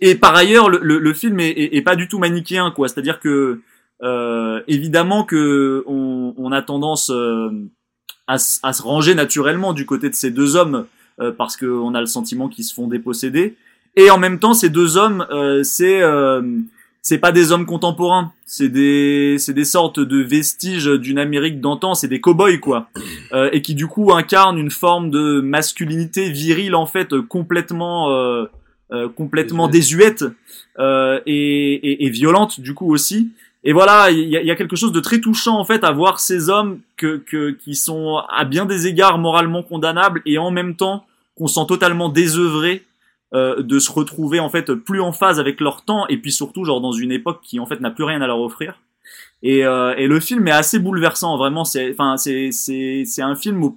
et 0.00 0.14
par 0.14 0.34
ailleurs, 0.34 0.68
le, 0.68 0.98
le, 0.98 1.14
film 1.14 1.40
est, 1.40 1.50
est, 1.50 1.82
pas 1.82 1.96
du 1.96 2.08
tout 2.08 2.18
manichéen, 2.18 2.70
quoi. 2.70 2.88
C'est-à-dire 2.88 3.20
que 3.20 3.60
euh, 4.02 4.62
évidemment 4.66 5.24
que 5.24 5.82
on, 5.86 6.34
on 6.36 6.52
a 6.52 6.62
tendance 6.62 7.10
à, 7.10 8.34
à, 8.34 8.38
se 8.72 8.82
ranger 8.82 9.14
naturellement 9.14 9.72
du 9.72 9.86
côté 9.86 10.08
de 10.08 10.14
ces 10.14 10.30
deux 10.30 10.56
hommes 10.56 10.86
parce 11.36 11.58
qu'on 11.58 11.94
a 11.94 12.00
le 12.00 12.06
sentiment 12.06 12.48
qu'ils 12.48 12.64
se 12.64 12.72
font 12.72 12.88
déposséder. 12.88 13.56
Et 13.94 14.10
en 14.10 14.16
même 14.16 14.38
temps, 14.38 14.54
ces 14.54 14.70
deux 14.70 14.96
hommes, 14.96 15.26
c'est 15.64 16.00
c'est 17.02 17.18
pas 17.18 17.32
des 17.32 17.52
hommes 17.52 17.66
contemporains, 17.66 18.32
c'est 18.44 18.68
des 18.68 19.36
c'est 19.38 19.54
des 19.54 19.64
sortes 19.64 20.00
de 20.00 20.22
vestiges 20.22 20.86
d'une 20.86 21.18
Amérique 21.18 21.60
d'antan, 21.60 21.94
c'est 21.94 22.08
des 22.08 22.20
cow-boys 22.20 22.58
quoi, 22.58 22.88
euh, 23.32 23.50
et 23.52 23.62
qui 23.62 23.74
du 23.74 23.86
coup 23.86 24.12
incarnent 24.12 24.58
une 24.58 24.70
forme 24.70 25.10
de 25.10 25.40
masculinité 25.40 26.30
virile 26.30 26.74
en 26.74 26.86
fait 26.86 27.18
complètement 27.20 28.10
euh, 28.10 28.46
euh 28.92 29.08
complètement 29.08 29.68
désuète. 29.68 30.24
euh, 30.78 31.20
et, 31.26 31.74
et, 31.74 32.06
et, 32.06 32.10
violente 32.10 32.60
du 32.60 32.74
coup 32.74 32.92
aussi. 32.92 33.30
Et 33.62 33.72
voilà, 33.72 34.10
il 34.10 34.28
y 34.28 34.36
a, 34.36 34.42
y 34.42 34.50
a, 34.50 34.56
quelque 34.56 34.76
chose 34.76 34.92
de 34.92 35.00
très 35.00 35.20
touchant 35.20 35.58
en 35.58 35.64
fait 35.64 35.84
à 35.84 35.92
voir 35.92 36.18
ces 36.18 36.48
hommes 36.48 36.80
que, 36.96 37.18
que 37.18 37.50
qui 37.50 37.74
sont 37.74 38.16
à 38.30 38.44
bien 38.44 38.64
des 38.64 38.86
égards 38.86 39.18
moralement 39.18 39.62
condamnables 39.62 40.22
et 40.24 40.38
en 40.38 40.50
même 40.50 40.76
temps 40.76 41.04
qu'on 41.36 41.46
sent 41.46 41.66
totalement 41.68 42.08
désœuvrés 42.08 42.84
euh, 43.34 43.62
de 43.62 43.78
se 43.78 43.92
retrouver 43.92 44.40
en 44.40 44.50
fait 44.50 44.72
plus 44.74 45.00
en 45.00 45.12
phase 45.12 45.38
avec 45.38 45.60
leur 45.60 45.84
temps 45.84 46.06
et 46.08 46.16
puis 46.16 46.32
surtout 46.32 46.64
genre 46.64 46.80
dans 46.80 46.92
une 46.92 47.12
époque 47.12 47.40
qui 47.42 47.60
en 47.60 47.66
fait 47.66 47.80
n'a 47.80 47.90
plus 47.90 48.04
rien 48.04 48.20
à 48.22 48.26
leur 48.26 48.40
offrir. 48.40 48.80
Et, 49.42 49.64
euh, 49.64 49.94
et 49.96 50.06
le 50.06 50.20
film 50.20 50.46
est 50.48 50.52
assez 50.52 50.78
bouleversant, 50.78 51.36
vraiment. 51.36 51.64
C'est, 51.64 51.92
enfin, 51.92 52.16
c'est, 52.16 52.52
c'est, 52.52 53.04
c'est 53.06 53.22
un 53.22 53.34
film 53.34 53.72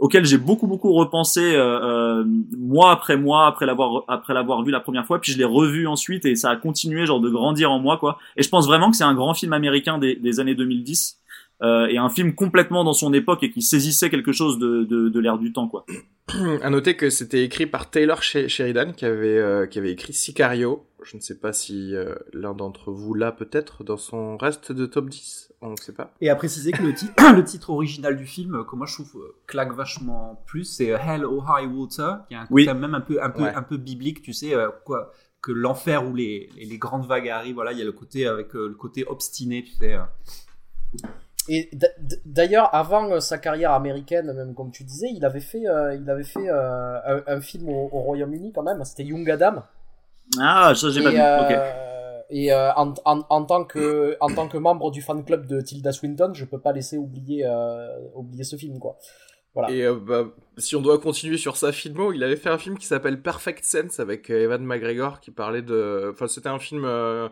auquel 0.00 0.24
j'ai 0.24 0.38
beaucoup 0.38 0.66
beaucoup 0.66 0.92
repensé 0.92 1.54
euh, 1.54 1.80
euh, 2.20 2.24
mois 2.58 2.90
après 2.90 3.16
mois 3.16 3.46
après 3.46 3.64
l'avoir 3.64 4.02
après 4.08 4.34
l'avoir 4.34 4.62
vu 4.62 4.72
la 4.72 4.80
première 4.80 5.06
fois. 5.06 5.20
Puis 5.20 5.32
je 5.32 5.38
l'ai 5.38 5.44
revu 5.44 5.86
ensuite 5.86 6.26
et 6.26 6.34
ça 6.34 6.50
a 6.50 6.56
continué 6.56 7.06
genre 7.06 7.20
de 7.20 7.30
grandir 7.30 7.70
en 7.70 7.78
moi 7.78 7.96
quoi. 7.96 8.18
Et 8.36 8.42
je 8.42 8.48
pense 8.48 8.66
vraiment 8.66 8.90
que 8.90 8.96
c'est 8.96 9.04
un 9.04 9.14
grand 9.14 9.34
film 9.34 9.52
américain 9.52 9.98
des, 9.98 10.16
des 10.16 10.40
années 10.40 10.56
2010 10.56 11.18
euh, 11.64 11.86
et 11.88 11.98
un 11.98 12.08
film 12.08 12.34
complètement 12.34 12.84
dans 12.84 12.92
son 12.92 13.12
époque 13.12 13.42
et 13.42 13.50
qui 13.50 13.62
saisissait 13.62 14.10
quelque 14.10 14.32
chose 14.32 14.58
de, 14.58 14.84
de, 14.84 15.08
de 15.08 15.20
l'air 15.20 15.38
du 15.38 15.52
temps 15.52 15.66
quoi. 15.66 15.84
à 16.62 16.70
noter 16.70 16.96
que 16.96 17.10
c'était 17.10 17.44
écrit 17.44 17.66
par 17.66 17.90
Taylor 17.90 18.22
Sheridan 18.22 18.92
qui 18.92 19.04
avait 19.04 19.38
euh, 19.38 19.66
qui 19.66 19.78
avait 19.78 19.92
écrit 19.92 20.12
Sicario. 20.12 20.86
Je 21.02 21.16
ne 21.16 21.20
sais 21.20 21.38
pas 21.38 21.52
si 21.52 21.94
euh, 21.94 22.14
l'un 22.32 22.54
d'entre 22.54 22.90
vous 22.90 23.12
l'a 23.12 23.30
peut-être 23.30 23.84
dans 23.84 23.98
son 23.98 24.38
reste 24.38 24.72
de 24.72 24.86
top 24.86 25.10
10, 25.10 25.52
on 25.60 25.72
ne 25.72 25.76
sait 25.76 25.92
pas. 25.92 26.14
Et 26.22 26.30
à 26.30 26.36
préciser 26.36 26.72
que 26.72 26.82
le, 26.82 26.94
titre, 26.94 27.12
le 27.36 27.44
titre 27.44 27.68
original 27.68 28.16
du 28.16 28.24
film, 28.24 28.64
que 28.64 28.74
moi 28.74 28.86
je 28.86 28.94
trouve 28.94 29.20
euh, 29.20 29.36
claque 29.46 29.74
vachement 29.74 30.42
plus, 30.46 30.64
c'est 30.64 30.86
Hell 30.86 31.26
or 31.26 31.58
High 31.58 31.70
Water, 31.70 32.26
qui 32.28 32.34
est 32.34 32.38
un 32.38 32.46
oui. 32.48 32.66
même 32.66 32.94
un 32.94 33.02
peu 33.02 33.22
un 33.22 33.30
peu 33.30 33.44
un 33.44 33.62
peu 33.62 33.76
biblique, 33.76 34.22
tu 34.22 34.32
sais 34.32 34.54
quoi 34.84 35.12
que 35.42 35.52
l'enfer 35.52 36.08
où 36.08 36.14
les, 36.14 36.48
les, 36.56 36.64
les, 36.64 36.78
grandes 36.78 37.06
vagues 37.06 37.28
arrivent, 37.28 37.56
voilà, 37.56 37.72
il 37.72 37.78
y 37.78 37.82
a 37.82 37.84
le 37.84 37.92
côté 37.92 38.26
avec 38.26 38.54
le 38.54 38.72
côté 38.72 39.04
obstiné, 39.06 39.62
tu 39.62 39.72
sais. 39.72 39.98
Et 41.48 41.70
d'ailleurs, 42.24 42.74
avant 42.74 43.20
sa 43.20 43.38
carrière 43.38 43.72
américaine, 43.72 44.32
même 44.32 44.54
comme 44.54 44.70
tu 44.70 44.84
disais, 44.84 45.08
il 45.14 45.24
avait 45.24 45.40
fait, 45.40 45.62
il 45.62 46.08
avait 46.08 46.24
fait 46.24 46.48
un, 46.48 47.40
film 47.40 47.68
au, 47.68 47.86
Royaume-Uni 47.88 48.52
quand 48.52 48.62
même. 48.62 48.82
C'était 48.84 49.04
Young 49.04 49.28
Adam. 49.30 49.62
Ah, 50.40 50.72
ça 50.74 50.90
j'ai 50.90 51.02
pas 51.02 51.10
vu. 51.10 51.54
Et 52.30 52.54
en, 52.54 52.94
en, 53.04 53.20
en, 53.28 53.44
tant 53.44 53.64
que 53.64 54.16
en 54.20 54.28
tant 54.28 54.48
que 54.48 54.56
membre 54.56 54.90
du 54.90 55.02
fan 55.02 55.22
club 55.22 55.46
de 55.46 55.60
Tilda 55.60 55.92
Swinton, 55.92 56.32
je 56.32 56.46
peux 56.46 56.60
pas 56.60 56.72
laisser 56.72 56.96
oublier 56.96 57.46
oublier 58.14 58.44
ce 58.44 58.56
film 58.56 58.78
quoi. 58.78 58.96
Et 59.68 59.82
euh, 59.84 59.94
bah, 59.94 60.26
si 60.58 60.74
on 60.74 60.80
doit 60.80 60.98
continuer 60.98 61.36
sur 61.36 61.56
sa 61.56 61.70
filmo, 61.70 62.12
il 62.12 62.24
avait 62.24 62.36
fait 62.36 62.48
un 62.48 62.58
film 62.58 62.76
qui 62.76 62.86
s'appelle 62.86 63.22
Perfect 63.22 63.64
Sense 63.64 64.00
avec 64.00 64.28
euh, 64.30 64.42
Evan 64.42 64.64
McGregor 64.64 65.20
qui 65.20 65.30
parlait 65.30 65.62
de. 65.62 66.10
Enfin, 66.12 66.26
c'était 66.26 66.48
un 66.48 66.58
film 66.58 66.84
euh, 66.84 67.28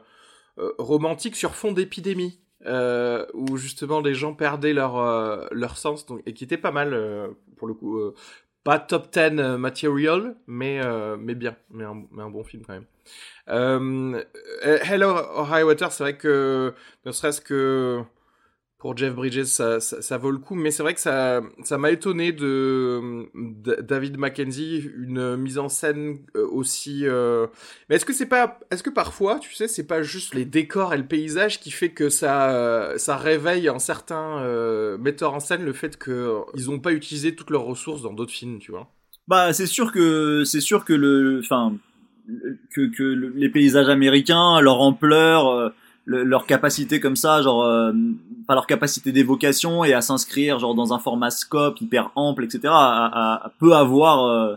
romantique 0.79 1.35
sur 1.35 1.55
fond 1.55 1.73
d'épidémie. 1.73 2.39
Où 2.67 3.57
justement 3.57 4.01
les 4.01 4.15
gens 4.15 4.35
perdaient 4.35 4.73
leur 4.73 4.97
leur 5.53 5.77
sens 5.77 6.07
donc, 6.07 6.23
et 6.27 6.35
qui 6.35 6.45
était 6.45 6.57
pas 6.57 6.73
mal 6.73 7.31
pour 7.57 7.69
le 7.69 7.75
coup 7.75 8.01
pas 8.65 8.79
top 8.79 9.13
10 9.13 9.59
material 9.59 10.37
mais 10.47 10.81
mais 11.19 11.35
bien 11.35 11.57
mais 11.71 11.85
un, 11.85 12.05
mais 12.13 12.23
un 12.23 12.31
bon 12.31 12.45
film 12.45 12.63
quand 12.67 12.75
même. 12.75 12.87
Hello 14.63 15.17
High 15.51 15.65
Water 15.65 15.91
c'est 15.91 16.05
vrai 16.05 16.17
que 16.17 16.73
ne 17.05 17.13
serait-ce 17.13 17.41
que 17.41 18.03
pour 18.83 18.97
Jeff 18.97 19.15
Bridges, 19.15 19.45
ça, 19.45 19.79
ça, 19.79 20.19
vaut 20.19 20.33
le 20.33 20.39
coup. 20.39 20.57
Mais 20.57 20.73
c'est 20.73 20.83
vrai 20.83 20.93
que 20.93 21.01
ça, 21.01 21.41
ça 21.63 21.79
m'a 21.79 21.93
étonné 21.93 22.33
de, 22.33 23.29
David 23.81 24.19
Mackenzie, 24.19 24.91
une 24.99 25.37
mise 25.37 25.61
en 25.61 25.69
scène 25.69 26.19
euh, 26.35 26.45
aussi. 26.49 27.07
Euh, 27.07 27.47
mais 27.89 27.95
est-ce 27.95 28.05
que 28.05 28.13
c'est 28.13 28.27
pas, 28.27 28.59
est-ce 28.73 28.83
que 28.83 28.91
parfois, 28.91 29.39
tu 29.39 29.55
sais, 29.55 29.69
c'est 29.69 29.87
pas 29.87 30.03
juste 30.03 30.35
les 30.35 30.45
décors 30.45 30.95
et 30.95 30.99
le 30.99 31.07
paysage 31.07 31.61
qui 31.61 31.71
fait 31.71 31.91
que 31.91 32.09
ça, 32.09 32.95
ça 32.97 33.17
réveille 33.17 33.71
en 33.71 33.79
certains 33.79 34.41
euh, 34.41 34.99
metteurs 34.99 35.35
en 35.35 35.41
scène 35.41 35.65
le 35.65 35.73
fait 35.73 35.97
que 35.97 36.41
ils 36.57 36.69
ont 36.69 36.81
pas 36.81 36.93
utilisé 36.93 37.37
toutes 37.37 37.51
leurs 37.51 37.65
ressources 37.65 38.03
dans 38.03 38.13
d'autres 38.13 38.33
films, 38.33 38.59
tu 38.59 38.73
vois? 38.73 38.91
Bah, 39.29 39.53
c'est 39.53 39.69
sûr 39.69 39.93
que 39.93 40.43
c'est 40.43 40.61
sûr 40.61 40.85
que 40.85 40.93
le, 40.93 41.39
enfin, 41.39 41.77
que, 42.75 42.93
que 42.93 43.05
les 43.37 43.49
paysages 43.49 43.89
américains, 43.89 44.61
leur 44.61 44.81
ampleur 44.81 45.73
leur 46.05 46.47
capacité 46.47 47.01
comme 47.01 47.17
ça, 47.17 47.43
genre 47.43 47.65
euh, 47.65 47.93
pas 48.47 48.55
leur 48.55 48.67
capacité 48.67 49.13
d'évocation 49.13 49.85
et 49.85 49.93
à 49.93 50.01
s'inscrire 50.01 50.59
genre 50.59 50.75
dans 50.75 50.93
un 50.93 50.99
format 50.99 51.31
scope 51.31 51.81
hyper 51.81 52.11
ample, 52.17 52.45
etc. 52.45 52.61
À, 52.67 53.45
à, 53.45 53.53
peut 53.59 53.75
avoir 53.75 54.25
euh, 54.25 54.57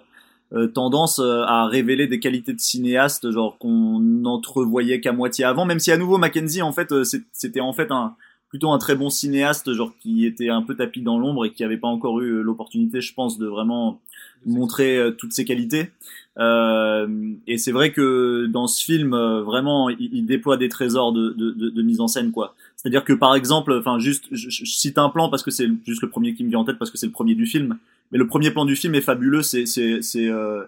euh, 0.54 0.68
tendance 0.68 1.20
à 1.20 1.68
révéler 1.68 2.08
des 2.08 2.20
qualités 2.20 2.54
de 2.54 2.60
cinéaste 2.60 3.32
genre 3.32 3.58
qu'on 3.60 4.00
n'entrevoyait 4.00 5.02
qu'à 5.02 5.12
moitié 5.12 5.46
avant. 5.46 5.66
Même 5.66 5.80
si 5.80 5.92
à 5.92 5.98
nouveau 5.98 6.18
Mackenzie 6.18 6.62
en 6.62 6.72
fait 6.72 6.94
c'était 7.32 7.62
en 7.62 7.74
fait 7.74 7.92
un 7.92 8.16
plutôt 8.50 8.72
un 8.72 8.78
très 8.78 8.96
bon 8.96 9.10
cinéaste 9.10 9.74
genre 9.74 9.92
qui 10.00 10.26
était 10.26 10.50
un 10.50 10.62
peu 10.62 10.76
tapis 10.76 11.02
dans 11.02 11.20
l'ombre 11.20 11.46
et 11.46 11.52
qui 11.52 11.64
avait 11.64 11.78
pas 11.78 11.88
encore 11.88 12.22
eu 12.22 12.42
l'opportunité, 12.42 13.02
je 13.02 13.14
pense, 13.14 13.38
de 13.38 13.48
vraiment 13.48 14.00
montrer 14.46 15.00
toutes 15.18 15.34
ses 15.34 15.46
qualités. 15.46 15.90
Euh, 16.38 17.08
et 17.48 17.58
c'est 17.58 17.72
vrai 17.72 17.92
que 17.92 18.46
dans 18.48 18.68
ce 18.68 18.84
film, 18.84 19.14
euh, 19.14 19.42
vraiment, 19.42 19.90
il, 19.90 20.26
déploie 20.26 20.58
des 20.58 20.70
trésors 20.70 21.14
de, 21.14 21.30
de, 21.30 21.52
de, 21.52 21.70
de, 21.70 21.82
mise 21.82 22.02
en 22.02 22.08
scène, 22.08 22.32
quoi. 22.32 22.56
C'est-à-dire 22.76 23.06
que 23.06 23.14
par 23.14 23.36
exemple, 23.36 23.74
enfin, 23.74 24.00
juste, 24.00 24.26
je, 24.32 24.66
cite 24.66 24.98
un 24.98 25.10
plan 25.10 25.30
parce 25.30 25.44
que 25.44 25.52
c'est 25.52 25.70
juste 25.86 26.02
le 26.02 26.10
premier 26.10 26.34
qui 26.34 26.44
me 26.44 26.50
vient 26.50 26.60
en 26.60 26.66
tête 26.66 26.78
parce 26.78 26.92
que 26.92 26.98
c'est 26.98 27.06
le 27.06 27.12
premier 27.12 27.36
du 27.36 27.46
film. 27.46 27.78
Mais 28.12 28.18
le 28.18 28.28
premier 28.28 28.52
plan 28.52 28.66
du 28.66 28.76
film 28.76 28.96
est 28.96 29.02
fabuleux. 29.02 29.42
C'est 29.42 29.66
c'est 29.66 30.02
c'est 30.02 30.28
euh, 30.28 30.64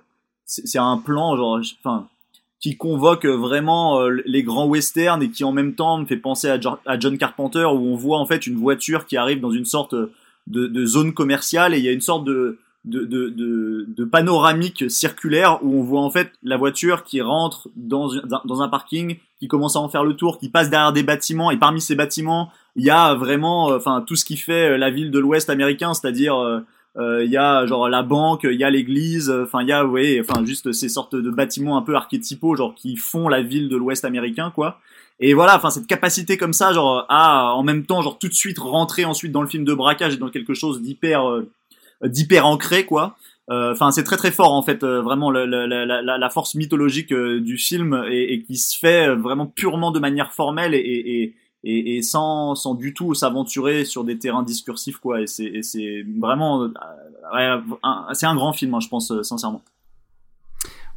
c'est 0.46 0.80
un 0.80 0.98
plan 0.98 1.36
genre, 1.36 1.60
enfin, 1.84 2.08
qui 2.60 2.78
convoque 2.78 3.26
vraiment 3.26 4.00
euh, 4.00 4.22
les 4.26 4.44
grands 4.44 4.68
westerns 4.68 5.22
et 5.22 5.30
qui 5.30 5.44
en 5.44 5.52
même 5.52 5.76
temps 5.76 6.00
me 6.00 6.06
fait 6.06 6.18
penser 6.18 6.48
à, 6.48 6.60
à 6.86 6.98
John 6.98 7.18
Carpenter 7.18 7.66
où 7.66 7.86
on 7.86 7.96
voit 7.96 8.18
en 8.18 8.26
fait 8.26 8.48
une 8.48 8.56
voiture 8.56 9.06
qui 9.06 9.18
arrive 9.18 9.42
dans 9.42 9.52
une 9.52 9.66
sorte 9.66 9.94
de, 9.94 10.68
de 10.68 10.86
zone 10.86 11.14
commerciale 11.14 11.76
et 11.76 11.78
il 11.78 11.84
y 11.84 11.90
a 11.90 11.92
une 11.92 12.02
sorte 12.02 12.24
de 12.24 12.58
de, 12.86 13.04
de, 13.04 13.86
de, 13.88 14.06
panoramique 14.06 14.90
circulaire 14.90 15.60
où 15.62 15.80
on 15.80 15.84
voit 15.84 16.02
en 16.02 16.10
fait 16.10 16.32
la 16.42 16.58
voiture 16.58 17.04
qui 17.04 17.22
rentre 17.22 17.70
dans, 17.76 18.10
dans 18.46 18.62
un 18.62 18.70
parking, 18.70 19.18
qui 19.40 19.48
commence 19.48 19.76
à 19.76 19.80
en 19.80 19.90
faire 19.90 20.04
le 20.04 20.16
tour, 20.16 20.40
qui 20.40 20.50
passe 20.50 20.70
derrière 20.70 20.94
des 20.94 21.04
bâtiments 21.04 21.52
et 21.52 21.58
parmi 21.58 21.82
ces 21.82 21.96
bâtiments, 21.96 22.50
il 22.76 22.86
y 22.86 22.90
a 22.90 23.14
vraiment 23.14 23.72
euh, 23.72 23.78
enfin 23.78 24.04
tout 24.06 24.16
ce 24.16 24.26
qui 24.26 24.38
fait 24.38 24.72
euh, 24.72 24.78
la 24.78 24.90
ville 24.90 25.12
de 25.12 25.20
l'Ouest 25.20 25.50
américain, 25.50 25.94
c'est-à-dire 25.94 26.38
euh, 26.38 27.24
il 27.24 27.30
y 27.30 27.38
a 27.38 27.66
genre 27.68 27.90
la 27.90 28.02
banque, 28.02 28.42
il 28.44 28.60
y 28.60 28.64
a 28.64 28.70
l'église, 28.70 29.30
enfin 29.30 29.62
il 29.62 29.68
y 29.68 29.72
a 29.72 29.86
ouais, 29.86 30.20
enfin 30.20 30.44
juste 30.46 30.72
ces 30.72 30.90
sortes 30.90 31.16
de 31.16 31.30
bâtiments 31.30 31.78
un 31.78 31.84
peu 31.84 31.96
archétypaux 31.96 32.56
genre 32.56 32.74
qui 32.74 32.96
font 32.96 33.28
la 33.28 33.42
ville 33.42 33.70
de 33.70 33.76
l'Ouest 33.76 34.06
américain 34.06 34.52
quoi. 34.54 34.80
Et 35.20 35.34
voilà, 35.34 35.56
enfin 35.56 35.70
cette 35.70 35.88
capacité 35.88 36.38
comme 36.38 36.54
ça 36.54 36.74
genre 36.74 37.06
à 37.10 37.54
en 37.54 37.64
même 37.64 37.86
temps 37.86 38.02
genre 38.02 38.18
tout 38.18 38.28
de 38.28 38.34
suite 38.34 38.58
rentrer 38.58 39.06
ensuite 39.06 39.32
dans 39.32 39.42
le 39.42 39.48
film 39.48 39.64
de 39.64 39.74
braquage 39.74 40.16
et 40.16 40.18
dans 40.18 40.30
quelque 40.30 40.56
chose 40.56 40.82
d'hyper 40.82 41.44
d'hyper 42.04 42.46
ancré 42.46 42.86
quoi. 42.86 43.16
Euh, 43.50 43.72
enfin, 43.72 43.92
c'est 43.92 44.04
très 44.04 44.18
très 44.18 44.32
fort 44.32 44.54
en 44.54 44.62
fait, 44.62 44.84
euh, 44.84 45.02
vraiment 45.02 45.32
la, 45.32 45.46
la, 45.46 45.66
la, 45.66 46.30
force 46.30 46.56
mythologique 46.56 47.14
euh, 47.14 47.40
du 47.40 47.58
film 47.58 48.04
et, 48.10 48.44
qui 48.44 48.58
se 48.58 48.78
fait 48.78 49.16
vraiment 49.16 49.46
purement 49.46 49.92
de 49.92 50.00
manière 50.00 50.34
formelle 50.34 50.74
et, 50.74 50.80
et, 50.80 51.36
et, 51.64 51.96
et 51.96 52.02
sans, 52.02 52.56
sans 52.56 52.76
du 52.76 52.94
tout 52.94 53.14
s'aventurer 53.14 53.86
sur 53.86 54.04
des 54.04 54.20
terrains 54.20 54.44
discursifs 54.44 54.98
quoi. 54.98 55.22
Et 55.22 55.28
c'est 55.28 56.04
vraiment, 56.20 56.68
c'est 58.12 58.26
un 58.26 58.36
grand 58.36 58.52
film, 58.52 58.74
hein, 58.74 58.82
je 58.82 58.90
pense 58.90 59.14
sincèrement. 59.22 59.62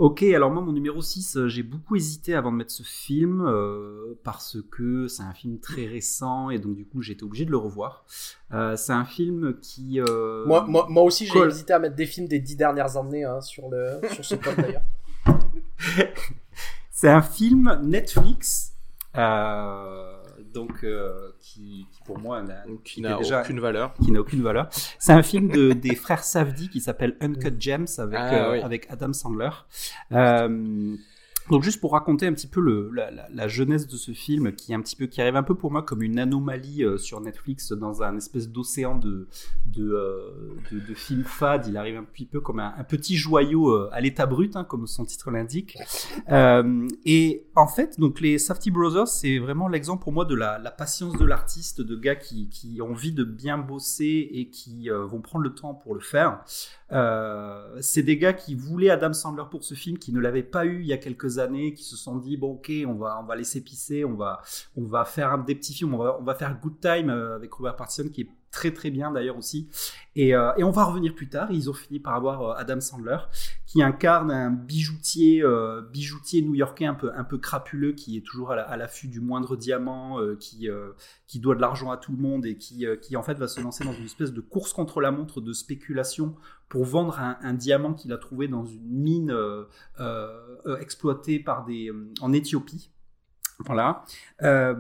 Ok, 0.01 0.23
alors 0.23 0.51
moi, 0.51 0.63
mon 0.63 0.73
numéro 0.73 1.03
6, 1.03 1.37
euh, 1.37 1.49
j'ai 1.49 1.63
beaucoup 1.63 1.95
hésité 1.95 2.35
avant 2.35 2.51
de 2.51 2.57
mettre 2.57 2.73
ce 2.73 2.83
film 2.83 3.45
euh, 3.47 4.19
parce 4.25 4.57
que 4.71 5.09
c'est 5.09 5.23
un 5.23 5.35
film 5.35 5.59
très 5.59 5.85
récent 5.85 6.49
et 6.49 6.59
donc 6.59 6.75
du 6.75 6.87
coup, 6.87 7.03
j'étais 7.03 7.23
obligé 7.23 7.45
de 7.45 7.51
le 7.51 7.59
revoir. 7.59 8.07
Euh, 8.55 8.77
c'est 8.77 8.95
un 8.95 9.05
film 9.05 9.59
qui. 9.61 10.01
Moi, 10.47 10.65
moi, 10.67 10.87
moi, 10.89 11.03
aussi, 11.03 11.27
j'ai 11.27 11.39
hésité 11.41 11.75
à 11.75 11.79
mettre 11.79 11.97
des 11.97 12.07
films 12.07 12.29
des 12.29 12.39
dix 12.39 12.57
dernières 12.57 12.97
années 12.97 13.25
hein, 13.25 13.43
sur, 13.43 13.69
le, 13.69 14.01
sur 14.13 14.25
ce 14.25 14.37
code 14.37 14.57
d'ailleurs. 14.57 14.81
c'est 16.91 17.11
un 17.11 17.21
film 17.21 17.79
Netflix. 17.83 18.73
Euh, 19.19 20.20
donc 20.53 20.85
euh, 20.85 21.31
qui, 21.41 21.87
pour 22.05 22.19
moi 22.19 22.43
n'a 22.43 22.65
aucune 22.69 23.05
valeur. 23.61 23.95
Qui 23.95 24.11
n'a 24.11 24.21
aucune 24.21 24.43
valeur. 24.43 24.69
C'est 24.99 25.13
un 25.13 25.23
film 25.23 25.49
de, 25.49 25.73
des 25.73 25.95
frères 25.95 26.25
Safdie 26.25 26.69
qui 26.69 26.81
s'appelle 26.81 27.17
Uncut 27.21 27.55
Gems 27.59 27.87
avec 27.99 28.19
ah, 28.21 28.53
euh, 28.53 28.63
avec 28.63 28.91
Adam 28.91 29.13
Sandler. 29.13 29.51
Euh, 30.13 30.97
donc 31.51 31.65
juste 31.65 31.81
pour 31.81 31.93
raconter 31.93 32.27
un 32.27 32.33
petit 32.33 32.47
peu 32.47 32.61
le, 32.61 32.91
la, 32.95 33.11
la, 33.11 33.49
jeunesse 33.49 33.87
de 33.89 33.97
ce 33.97 34.13
film, 34.13 34.53
qui 34.53 34.73
est 34.73 34.75
un 34.75 34.81
petit 34.81 34.95
peu 34.95 35.07
qui 35.07 35.21
arrive 35.21 35.37
un 35.37 35.43
peu 35.43 35.57
pour 35.57 35.73
moi 35.73 35.83
comme 35.83 36.03
une 36.03 36.19
anomalie 36.19 36.85
euh, 36.85 36.97
sur 36.97 37.21
Netflix 37.21 37.73
dans 37.73 38.03
un 38.03 38.17
espèce 38.17 38.49
d'océan 38.49 38.95
de 38.97 39.27
de, 39.67 39.93
euh, 39.93 40.55
de, 40.71 40.79
de, 40.79 40.95
films 40.95 41.25
fades. 41.25 41.67
Il 41.67 41.77
arrive 41.77 41.97
un 41.97 42.05
petit 42.05 42.27
peu 42.27 42.41
comme 42.41 42.61
un, 42.61 42.85
petit 42.85 43.17
joyau 43.17 43.71
euh, 43.71 43.91
à 43.93 44.01
l'état 44.01 44.27
brut, 44.27 44.55
hein, 44.55 44.65
comme 44.65 44.87
son 44.87 45.05
titre 45.05 45.31
l'indique. 45.31 45.77
et 47.05 47.47
en 47.57 47.67
fait, 47.67 47.99
donc 47.99 48.21
les 48.21 48.39
Safety 48.39 48.71
Brothers, 48.71 49.09
c'est 49.09 49.39
vraiment 49.39 49.69
l'exemple 49.69 50.03
pour 50.03 50.13
moi 50.13 50.25
de 50.25 50.35
la, 50.35 50.59
la 50.59 50.71
patience 50.71 51.17
de 51.19 51.25
l'artiste, 51.25 51.81
de 51.81 51.97
gars 51.97 52.17
qui, 52.17 52.49
qui 52.49 52.81
ont 52.81 52.91
envie 52.91 53.13
de 53.13 53.25
bien 53.25 53.59
bosser 53.59 54.29
et 54.33 54.51
qui 54.51 54.89
vont 54.89 55.21
prendre 55.21 55.45
le 55.45 55.55
temps 55.55 55.75
pour 55.75 55.95
le 55.95 56.01
faire. 56.01 56.45
C'est 57.81 58.03
des 58.03 58.17
gars 58.17 58.33
qui 58.33 58.55
voulaient 58.55 58.91
Adam 58.91 59.13
Sandler 59.13 59.45
pour 59.51 59.65
ce 59.65 59.75
film, 59.75 59.99
qui 59.99 60.13
ne 60.13 60.21
l'avaient 60.21 60.43
pas 60.43 60.65
eu 60.65 60.81
il 60.81 60.87
y 60.87 60.93
a 60.93 60.99
quelques 60.99 61.39
années 61.39 61.75
qui 61.75 61.85
se 61.85 61.97
sont 61.97 62.17
dit 62.17 62.37
bon 62.37 62.53
ok 62.55 62.73
on 62.87 62.95
va 62.95 63.21
on 63.21 63.27
va 63.27 63.37
laisser 63.37 63.61
pisser 63.61 64.05
on 64.05 64.15
va 64.15 64.43
on 64.77 64.85
va 64.85 65.05
faire 65.05 65.39
des 65.39 65.55
petits 65.55 65.75
films 65.75 65.95
on 65.95 65.99
va 65.99 66.19
on 66.21 66.25
va 66.25 66.35
faire 66.35 66.59
Good 66.61 66.81
Time 66.81 67.11
euh, 67.11 67.37
avec 67.37 67.53
Robert 67.53 67.77
Pattinson 67.77 68.09
qui 68.13 68.23
est 68.23 68.29
très 68.51 68.73
très 68.73 68.91
bien 68.91 69.11
d'ailleurs 69.11 69.37
aussi 69.37 69.69
et, 70.17 70.35
euh, 70.35 70.53
et, 70.57 70.65
on 70.65 70.71
va 70.71 70.85
revenir 70.85 71.15
plus 71.15 71.29
tard 71.29 71.53
ils 71.53 71.71
ont 71.71 71.73
fini 71.73 72.01
par 72.01 72.15
avoir 72.15 72.43
euh, 72.43 72.55
Adam 72.57 72.81
Sandler 72.81 73.19
qui 73.67 73.83
incarne 73.83 74.31
un 74.31 74.51
bijoutier 74.51 75.45
bijoutier 75.93 76.43
new-yorkais 76.43 76.87
un 76.87 76.95
peu 76.95 77.13
un 77.15 77.25
peu 77.25 77.39
crapuleux 77.39 77.93
qui 77.93 78.17
est 78.17 78.23
toujours 78.27 78.51
à 78.51 78.77
l'affût 78.77 79.07
du 79.07 79.21
moindre 79.21 79.57
diamant 79.57 80.19
qui 80.41 80.69
qui 81.29 81.39
doit 81.39 81.55
de 81.55 81.61
l'argent 81.61 81.93
à 81.93 81.97
tout 81.97 82.11
le 82.11 82.19
monde 82.19 82.45
et 82.47 82.57
qui 82.57 82.85
qui 83.01 83.17
en 83.17 83.23
fait 83.23 83.35
va 83.35 83.47
se 83.47 83.61
lancer 83.61 83.85
dans 83.85 83.93
une 83.93 84.07
espèce 84.07 84.33
de 84.33 84.41
course 84.41 84.73
contre 84.73 85.01
la 85.01 85.13
montre 85.13 85.41
de 85.41 85.53
spéculation 85.53 86.35
pour 86.71 86.85
vendre 86.85 87.19
un, 87.19 87.53
diamant 87.53 87.95
qu'il 87.95 88.13
a 88.13 88.17
trouvé 88.17 88.47
dans 88.47 88.65
une 88.65 88.89
mine 88.89 89.33
euh, 89.33 89.65
euh, 89.99 90.79
exploitée 90.79 91.41
par 91.41 91.65
des, 91.65 91.91
euh, 91.91 92.15
en 92.21 92.33
Éthiopie. 92.33 92.91
Voilà. 93.67 94.05
Euh, 94.43 94.75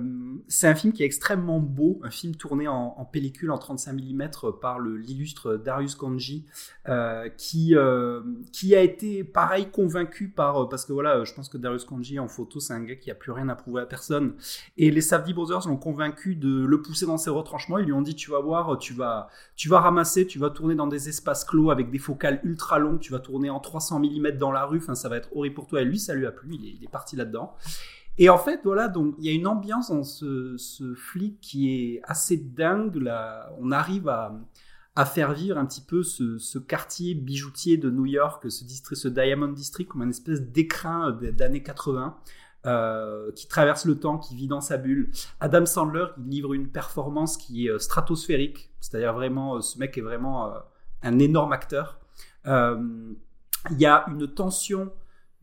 c'est 0.49 0.67
un 0.67 0.75
film 0.75 0.93
qui 0.93 1.03
est 1.03 1.07
extrêmement 1.07 1.61
beau, 1.61 2.01
un 2.03 2.11
film 2.11 2.35
tourné 2.35 2.67
en, 2.67 3.05
pellicule 3.05 3.51
en 3.51 3.59
35 3.59 3.93
mm 3.93 4.31
par 4.61 4.81
l'illustre 4.81 5.57
Darius 5.57 5.95
Kanji, 5.95 6.47
euh, 6.89 7.29
qui, 7.37 7.75
euh, 7.75 8.23
qui 8.53 8.75
a 8.75 8.81
été 8.81 9.25
pareil 9.25 9.71
convaincu 9.71 10.29
par 10.29 10.69
parce 10.69 10.85
que 10.85 10.93
voilà, 10.93 11.25
je 11.25 11.35
pense 11.35 11.49
que 11.49 11.59
Darius 11.59 11.85
Kanji 11.85 12.19
en 12.19 12.29
photo 12.29 12.61
c'est 12.61 12.73
un 12.73 12.83
gars 12.83 12.97
qui 12.97 13.11
a 13.11 13.15
plus 13.15 13.33
rien 13.33 13.49
à 13.49 13.55
prouver 13.55 13.83
à 13.83 13.87
personne. 13.87 14.35
Et 14.77 14.91
les 14.91 15.01
Savdi 15.03 15.35
Brothers 15.35 15.69
l'ont 15.69 15.77
convaincu 15.77 16.37
de 16.37 16.65
le 16.65 16.83
pousser 16.83 17.07
dans 17.07 17.19
ses 17.19 17.31
retranchements. 17.31 17.79
Ils 17.79 17.87
lui 17.87 17.93
ont 17.93 18.03
dit 18.03 18.15
tu 18.15 18.31
vas 18.31 18.41
voir, 18.41 18.79
tu 18.79 18.95
vas 18.95 19.29
tu 19.57 19.69
vas 19.69 19.81
ramasser, 19.81 20.27
tu 20.27 20.39
vas 20.39 20.51
tourner 20.51 20.75
dans 20.75 20.87
des 20.87 21.09
espaces 21.09 21.45
clos 21.45 21.71
avec 21.71 21.91
des 21.91 21.99
focales 21.99 22.41
ultra 22.45 22.79
longues, 22.79 23.01
tu 23.01 23.13
vas 23.13 23.19
tourner 23.19 23.51
en 23.51 23.61
300 23.61 24.01
mm 24.01 24.31
dans 24.39 24.53
la 24.53 24.65
rue. 24.65 24.81
Ça 24.95 25.09
va 25.09 25.17
être 25.17 25.35
horrible 25.37 25.55
pour 25.55 25.67
toi. 25.67 25.83
Et 25.83 25.85
lui, 25.85 25.99
ça 25.99 26.15
lui 26.15 26.27
a 26.27 26.33
plu. 26.33 26.55
Il 26.55 26.83
est 26.83 26.91
parti 26.91 27.17
là-dedans. 27.17 27.55
Et 28.19 28.29
en 28.29 28.39
fait, 28.39 28.61
voilà, 28.65 28.89
donc 28.89 29.15
il 29.19 29.25
y 29.25 29.29
a 29.29 29.33
une 29.33 29.47
ambiance 29.47 29.91
dans 29.91 30.03
ce, 30.05 30.95
flic 30.95 31.41
qui 31.41 31.71
est 31.71 32.01
assez 32.05 32.37
dingue. 32.37 32.97
Là, 32.97 33.53
on 33.59 33.71
arrive 33.71 34.09
à, 34.09 34.35
faire 35.07 35.33
vivre 35.33 35.57
un 35.57 35.65
petit 35.65 35.81
peu 35.81 36.03
ce, 36.03 36.37
ce, 36.37 36.59
quartier 36.59 37.15
bijoutier 37.15 37.79
de 37.79 37.89
New 37.89 38.05
York, 38.05 38.51
ce, 38.51 38.65
district, 38.65 39.01
ce 39.01 39.09
Diamond 39.09 39.49
District, 39.49 39.89
comme 39.89 40.03
un 40.03 40.11
espèce 40.11 40.43
d'écrin 40.43 41.13
d'années 41.13 41.63
80. 41.63 42.17
Euh, 42.67 43.33
qui 43.33 43.49
traverse 43.49 43.87
le 43.87 43.99
temps, 43.99 44.19
qui 44.19 44.37
vit 44.37 44.47
dans 44.47 44.61
sa 44.61 44.77
bulle. 44.77 45.11
Adam 45.41 45.65
Sandler, 45.65 46.05
il 46.19 46.29
livre 46.29 46.53
une 46.53 46.69
performance 46.69 47.39
qui 47.39 47.67
est 47.67 47.71
euh, 47.71 47.79
stratosphérique, 47.79 48.71
c'est-à-dire 48.81 49.15
vraiment, 49.15 49.57
euh, 49.57 49.61
ce 49.63 49.79
mec 49.79 49.97
est 49.97 50.03
vraiment 50.03 50.53
un 51.03 51.19
énorme 51.19 51.55
acteur. 51.55 52.01
Il 52.45 53.79
y 53.79 53.87
a 53.87 54.05
une 54.09 54.27
tension 54.29 54.93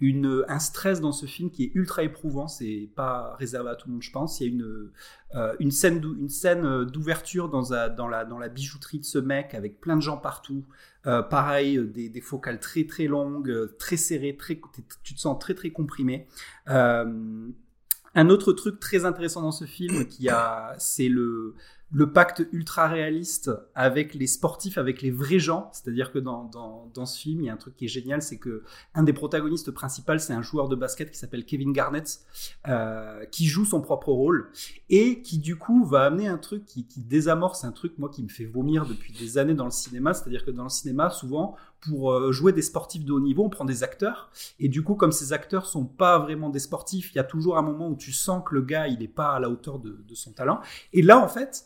un 0.02 0.60
stress 0.60 1.02
dans 1.02 1.12
ce 1.12 1.26
film 1.26 1.50
qui 1.50 1.66
est 1.66 1.72
ultra 1.74 2.04
éprouvant. 2.04 2.48
C'est 2.48 2.90
pas 2.96 3.36
réservé 3.38 3.72
à 3.72 3.76
tout 3.76 3.88
le 3.88 3.94
monde, 3.94 4.04
je 4.04 4.12
pense. 4.12 4.40
Il 4.40 4.44
y 4.44 4.50
a 4.50 4.54
une, 4.54 4.92
euh, 5.36 5.56
une 5.60 5.72
scène, 5.72 6.02
une 6.20 6.30
scène 6.30 6.66
euh, 6.66 6.86
d'ouverture 6.86 7.50
dans, 7.50 7.64
dans, 7.90 8.08
la, 8.08 8.26
dans 8.26 8.38
la 8.38 8.50
bijouterie 8.50 9.00
de 9.00 9.06
ce 9.06 9.18
mec 9.18 9.54
avec 9.54 9.80
plein 9.82 9.96
de 9.96 10.02
gens 10.02 10.18
partout. 10.18 10.66
Euh, 11.08 11.22
pareil, 11.22 11.80
des, 11.80 12.10
des, 12.10 12.22
focales 12.22 12.60
très 12.60 12.86
très 12.86 13.06
longues, 13.08 13.76
très 13.78 13.98
serrées, 13.98 14.36
très, 14.36 14.60
tu 15.04 15.14
te 15.16 15.20
sens 15.20 15.40
très 15.40 15.56
très 15.56 15.72
comprimé. 15.72 16.28
un 16.68 18.30
autre 18.30 18.52
truc 18.54 18.80
très 18.80 19.06
intéressant 19.06 19.42
dans 19.42 19.52
ce 19.52 19.66
film, 19.66 20.06
qui 20.08 20.28
a, 20.28 20.76
c'est 20.80 21.08
le, 21.08 21.56
le 21.92 22.12
pacte 22.12 22.46
ultra 22.52 22.88
réaliste 22.88 23.50
avec 23.74 24.14
les 24.14 24.28
sportifs, 24.28 24.78
avec 24.78 25.02
les 25.02 25.12
vrais 25.12 25.40
gens. 25.40 25.70
C'est-à-dire 25.72 26.12
que 26.12 26.20
dans, 26.20 26.44
dans, 26.44 26.92
dans, 26.94 27.06
ce 27.06 27.18
film, 27.18 27.42
il 27.42 27.46
y 27.46 27.50
a 27.50 27.54
un 27.54 27.58
truc 27.58 27.76
qui 27.78 27.86
est 27.86 27.90
génial, 27.90 28.22
c'est 28.22 28.38
que 28.38 28.64
un 28.94 29.04
des 29.04 29.14
protagonistes 29.14 29.72
principaux, 29.72 30.18
c'est 30.18 30.34
un 30.34 30.42
joueur 30.42 30.68
de 30.68 30.76
basket 30.76 31.10
qui 31.12 31.18
s'appelle 31.18 31.46
Kevin 31.46 31.72
Garnett, 31.72 32.20
euh, 32.68 33.26
qui 33.32 33.46
joue 33.46 33.64
son 33.64 33.82
propre 33.82 34.12
rôle 34.12 34.52
et 34.90 35.22
qui 35.22 35.40
du 35.40 35.56
coup 35.56 35.86
va 35.86 36.04
amener 36.04 36.28
un 36.28 36.38
truc 36.38 36.66
qui, 36.66 36.86
qui 36.86 37.02
désamorce 37.02 37.64
un 37.64 37.72
truc 37.72 37.98
moi 37.98 38.10
qui 38.10 38.22
me 38.22 38.30
fait 38.30 38.46
vomir 38.46 38.86
depuis 38.86 39.14
des 39.14 39.38
années 39.38 39.56
dans 39.56 39.66
le 39.66 39.72
cinéma. 39.72 40.14
C'est-à-dire 40.14 40.46
que 40.46 40.52
dans 40.52 40.64
le 40.64 40.70
cinéma, 40.70 41.10
souvent 41.10 41.56
pour 41.82 42.12
euh, 42.12 42.32
jouer 42.32 42.54
des 42.54 42.62
sportifs 42.62 43.06
de 43.06 43.14
haut 43.14 43.20
niveau, 43.20 43.44
on 43.44 43.50
prend 43.50 43.66
des 43.66 43.84
acteurs. 43.84 44.30
Et 44.60 44.70
du 44.70 44.84
coup, 44.84 44.96
comme 44.96 45.12
ces 45.12 45.34
acteurs 45.34 45.66
sont 45.66 45.86
pas 45.86 46.20
vraiment 46.20 46.50
des 46.50 46.60
sportifs, 46.60 47.14
il 47.14 47.18
y 47.18 47.20
a 47.20 47.24
toujours 47.24 47.58
un 47.58 47.62
moment 47.62 47.88
où 47.90 47.96
tu 47.96 48.12
sens 48.12 48.44
que 48.46 48.56
le 48.56 48.62
gars, 48.62 48.88
il 48.88 49.02
est 49.04 49.08
pas 49.08 49.34
à 49.34 49.40
la 49.40 49.50
hauteur 49.50 49.80
de, 49.80 50.04
son 50.14 50.32
talent. 50.32 50.60
Et 50.94 51.02
là, 51.02 51.20
en 51.20 51.28
fait, 51.28 51.66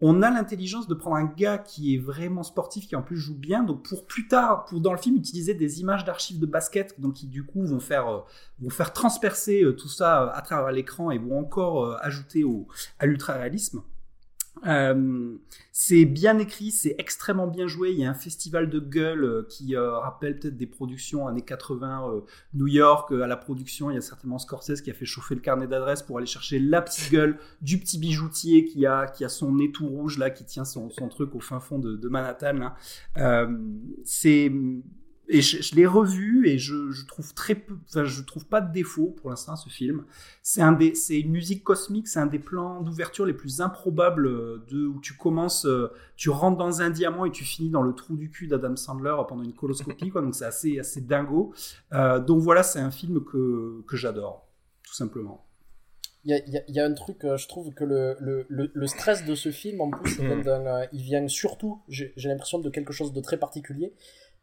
on 0.00 0.22
a 0.22 0.30
l'intelligence 0.30 0.88
de 0.88 0.94
prendre 0.94 1.16
un 1.16 1.26
gars 1.26 1.58
qui 1.58 1.94
est 1.94 1.98
vraiment 1.98 2.42
sportif, 2.42 2.88
qui 2.88 2.96
en 2.96 3.02
plus 3.02 3.16
joue 3.16 3.36
bien, 3.36 3.62
donc 3.62 3.88
pour 3.88 4.06
plus 4.06 4.26
tard, 4.26 4.64
pour 4.64 4.80
dans 4.80 4.92
le 4.92 4.98
film 4.98 5.16
utiliser 5.16 5.54
des 5.54 5.80
images 5.80 6.04
d'archives 6.04 6.40
de 6.40 6.46
basket, 6.46 7.00
donc 7.00 7.14
qui 7.14 7.28
du 7.28 7.44
coup 7.44 7.64
vont 7.64 7.78
faire 7.78 8.08
euh, 8.08 8.20
vont 8.58 8.70
faire 8.70 8.92
transpercer 8.92 9.62
euh, 9.62 9.76
tout 9.76 9.88
ça 9.88 10.32
à 10.32 10.42
travers 10.42 10.72
l'écran 10.72 11.12
et 11.12 11.18
vont 11.18 11.38
encore 11.38 11.96
ajouter 12.02 12.42
au, 12.42 12.66
à 12.98 13.06
l'ultra 13.06 13.34
réalisme. 13.34 13.82
Euh, 14.66 15.36
c'est 15.72 16.04
bien 16.04 16.38
écrit, 16.38 16.70
c'est 16.70 16.94
extrêmement 16.98 17.46
bien 17.46 17.66
joué. 17.66 17.90
Il 17.90 17.98
y 17.98 18.04
a 18.04 18.10
un 18.10 18.14
festival 18.14 18.68
de 18.68 18.78
gueule 18.78 19.24
euh, 19.24 19.46
qui 19.48 19.74
euh, 19.74 19.98
rappelle 19.98 20.38
peut-être 20.38 20.56
des 20.56 20.66
productions 20.66 21.26
années 21.26 21.42
80 21.42 22.22
New 22.54 22.68
York. 22.68 23.12
à 23.12 23.26
la 23.26 23.36
production, 23.36 23.90
il 23.90 23.94
y 23.94 23.98
a 23.98 24.02
certainement 24.02 24.38
Scorsese 24.38 24.82
qui 24.82 24.90
a 24.90 24.94
fait 24.94 25.04
chauffer 25.04 25.34
le 25.34 25.40
carnet 25.40 25.66
d'adresses 25.66 26.02
pour 26.02 26.18
aller 26.18 26.26
chercher 26.26 26.58
la 26.58 26.82
petite 26.82 27.10
gueule 27.10 27.38
du 27.60 27.78
petit 27.78 27.98
bijoutier 27.98 28.64
qui 28.64 28.86
a, 28.86 29.06
qui 29.06 29.24
a 29.24 29.28
son 29.28 29.52
nez 29.52 29.72
tout 29.72 29.88
rouge 29.88 30.18
là, 30.18 30.30
qui 30.30 30.44
tient 30.44 30.64
son, 30.64 30.90
son 30.90 31.08
truc 31.08 31.34
au 31.34 31.40
fin 31.40 31.60
fond 31.60 31.78
de, 31.78 31.96
de 31.96 32.08
Manhattan. 32.08 32.72
c'est 34.04 34.52
et 35.28 35.40
je, 35.40 35.74
l'ai 35.74 35.86
revu 35.86 36.48
et 36.48 36.58
je, 36.58 36.90
je, 36.90 37.06
trouve 37.06 37.32
très 37.32 37.54
peu, 37.54 37.76
enfin, 37.88 38.04
je 38.04 38.22
trouve 38.22 38.44
pas 38.46 38.60
de 38.60 38.72
défaut 38.72 39.14
pour 39.20 39.30
l'instant 39.30 39.56
ce 39.56 39.68
film. 39.68 40.04
C'est 40.42 40.62
un 40.62 40.72
des, 40.72 40.94
c'est 40.94 41.18
une 41.20 41.30
musique 41.30 41.62
cosmique, 41.62 42.08
c'est 42.08 42.18
un 42.18 42.26
des 42.26 42.38
plans 42.38 42.82
d'ouverture 42.82 43.24
les 43.24 43.32
plus 43.32 43.60
improbables 43.60 44.66
de 44.66 44.86
où 44.86 45.00
tu 45.00 45.14
commences, 45.14 45.64
euh, 45.64 45.92
tu 46.16 46.30
rentres 46.30 46.58
dans 46.58 46.82
un 46.82 46.90
diamant 46.90 47.24
et 47.24 47.30
tu 47.30 47.44
finis 47.44 47.70
dans 47.70 47.82
le 47.82 47.94
trou 47.94 48.16
du 48.16 48.30
cul 48.30 48.48
d'Adam 48.48 48.76
Sandler 48.76 49.16
pendant 49.28 49.44
une 49.44 49.54
coloscopie, 49.54 50.10
quoi. 50.10 50.22
Donc 50.22 50.34
c'est 50.34 50.44
assez, 50.44 50.78
assez 50.78 51.00
dingo. 51.00 51.54
Euh, 51.92 52.18
donc 52.18 52.40
voilà, 52.40 52.62
c'est 52.62 52.80
un 52.80 52.90
film 52.90 53.24
que 53.24 53.82
que 53.86 53.96
j'adore, 53.96 54.48
tout 54.82 54.94
simplement. 54.94 55.46
Il 56.24 56.30
y, 56.30 56.34
a, 56.34 56.62
il 56.68 56.74
y 56.74 56.78
a, 56.78 56.84
un 56.84 56.94
truc, 56.94 57.24
euh, 57.24 57.36
je 57.36 57.48
trouve 57.48 57.74
que 57.74 57.82
le, 57.82 58.16
le, 58.20 58.46
le, 58.48 58.86
stress 58.86 59.24
de 59.24 59.34
ce 59.34 59.50
film, 59.50 59.80
en 59.80 59.90
plus, 59.90 60.20
mm. 60.20 60.42
euh, 60.46 60.86
il 60.92 61.02
vient 61.02 61.26
surtout, 61.26 61.82
j'ai 61.88 62.12
l'impression, 62.16 62.60
de 62.60 62.70
quelque 62.70 62.92
chose 62.92 63.12
de 63.12 63.20
très 63.20 63.38
particulier 63.38 63.92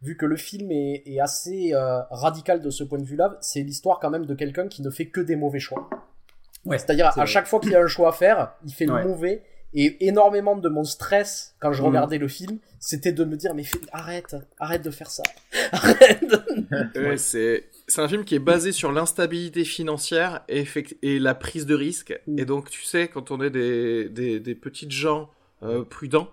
vu 0.01 0.15
que 0.15 0.25
le 0.25 0.37
film 0.37 0.71
est, 0.71 1.03
est 1.05 1.19
assez 1.19 1.73
euh, 1.73 2.01
radical 2.09 2.61
de 2.61 2.69
ce 2.69 2.83
point 2.83 2.99
de 2.99 3.05
vue-là, 3.05 3.37
c'est 3.41 3.61
l'histoire 3.61 3.99
quand 3.99 4.09
même 4.09 4.25
de 4.25 4.33
quelqu'un 4.33 4.67
qui 4.67 4.81
ne 4.81 4.89
fait 4.89 5.07
que 5.07 5.21
des 5.21 5.35
mauvais 5.35 5.59
choix. 5.59 5.89
Ouais, 6.65 6.77
C'est-à-dire, 6.77 7.17
à 7.17 7.25
chaque 7.25 7.47
fois 7.47 7.59
qu'il 7.59 7.71
y 7.71 7.75
a 7.75 7.81
un 7.81 7.87
choix 7.87 8.09
à 8.09 8.11
faire, 8.11 8.53
il 8.65 8.73
fait 8.73 8.85
le 8.85 9.03
mauvais. 9.03 9.43
Et 9.71 10.07
énormément 10.07 10.55
de 10.55 10.67
mon 10.67 10.83
stress 10.83 11.53
quand 11.59 11.71
je 11.73 11.81
mhm. 11.81 11.89
regardais 11.89 12.17
le 12.17 12.27
film, 12.27 12.57
c'était 12.79 13.11
de 13.11 13.23
me 13.23 13.37
dire 13.37 13.53
mais 13.53 13.61
arrête, 13.91 14.35
arrête 14.57 14.81
de 14.81 14.89
faire 14.89 15.11
ça, 15.11 15.21
arrête. 15.71 16.25
ouais, 16.95 17.17
c'est 17.17 17.65
c'est 17.87 18.01
un 18.01 18.07
film 18.07 18.25
qui 18.25 18.33
est 18.33 18.39
basé 18.39 18.71
sur 18.71 18.91
l'instabilité 18.91 19.63
financière 19.65 20.43
et, 20.49 20.65
et 21.03 21.19
la 21.19 21.35
prise 21.35 21.67
de 21.67 21.75
risque. 21.75 22.19
Mm. 22.25 22.39
Et 22.39 22.45
donc 22.45 22.71
tu 22.71 22.83
sais 22.83 23.09
quand 23.09 23.29
on 23.29 23.41
est 23.43 23.51
des 23.51 24.09
des, 24.09 24.39
des 24.39 24.55
petites 24.55 24.91
gens 24.91 25.29
euh, 25.61 25.83
prudents, 25.83 26.29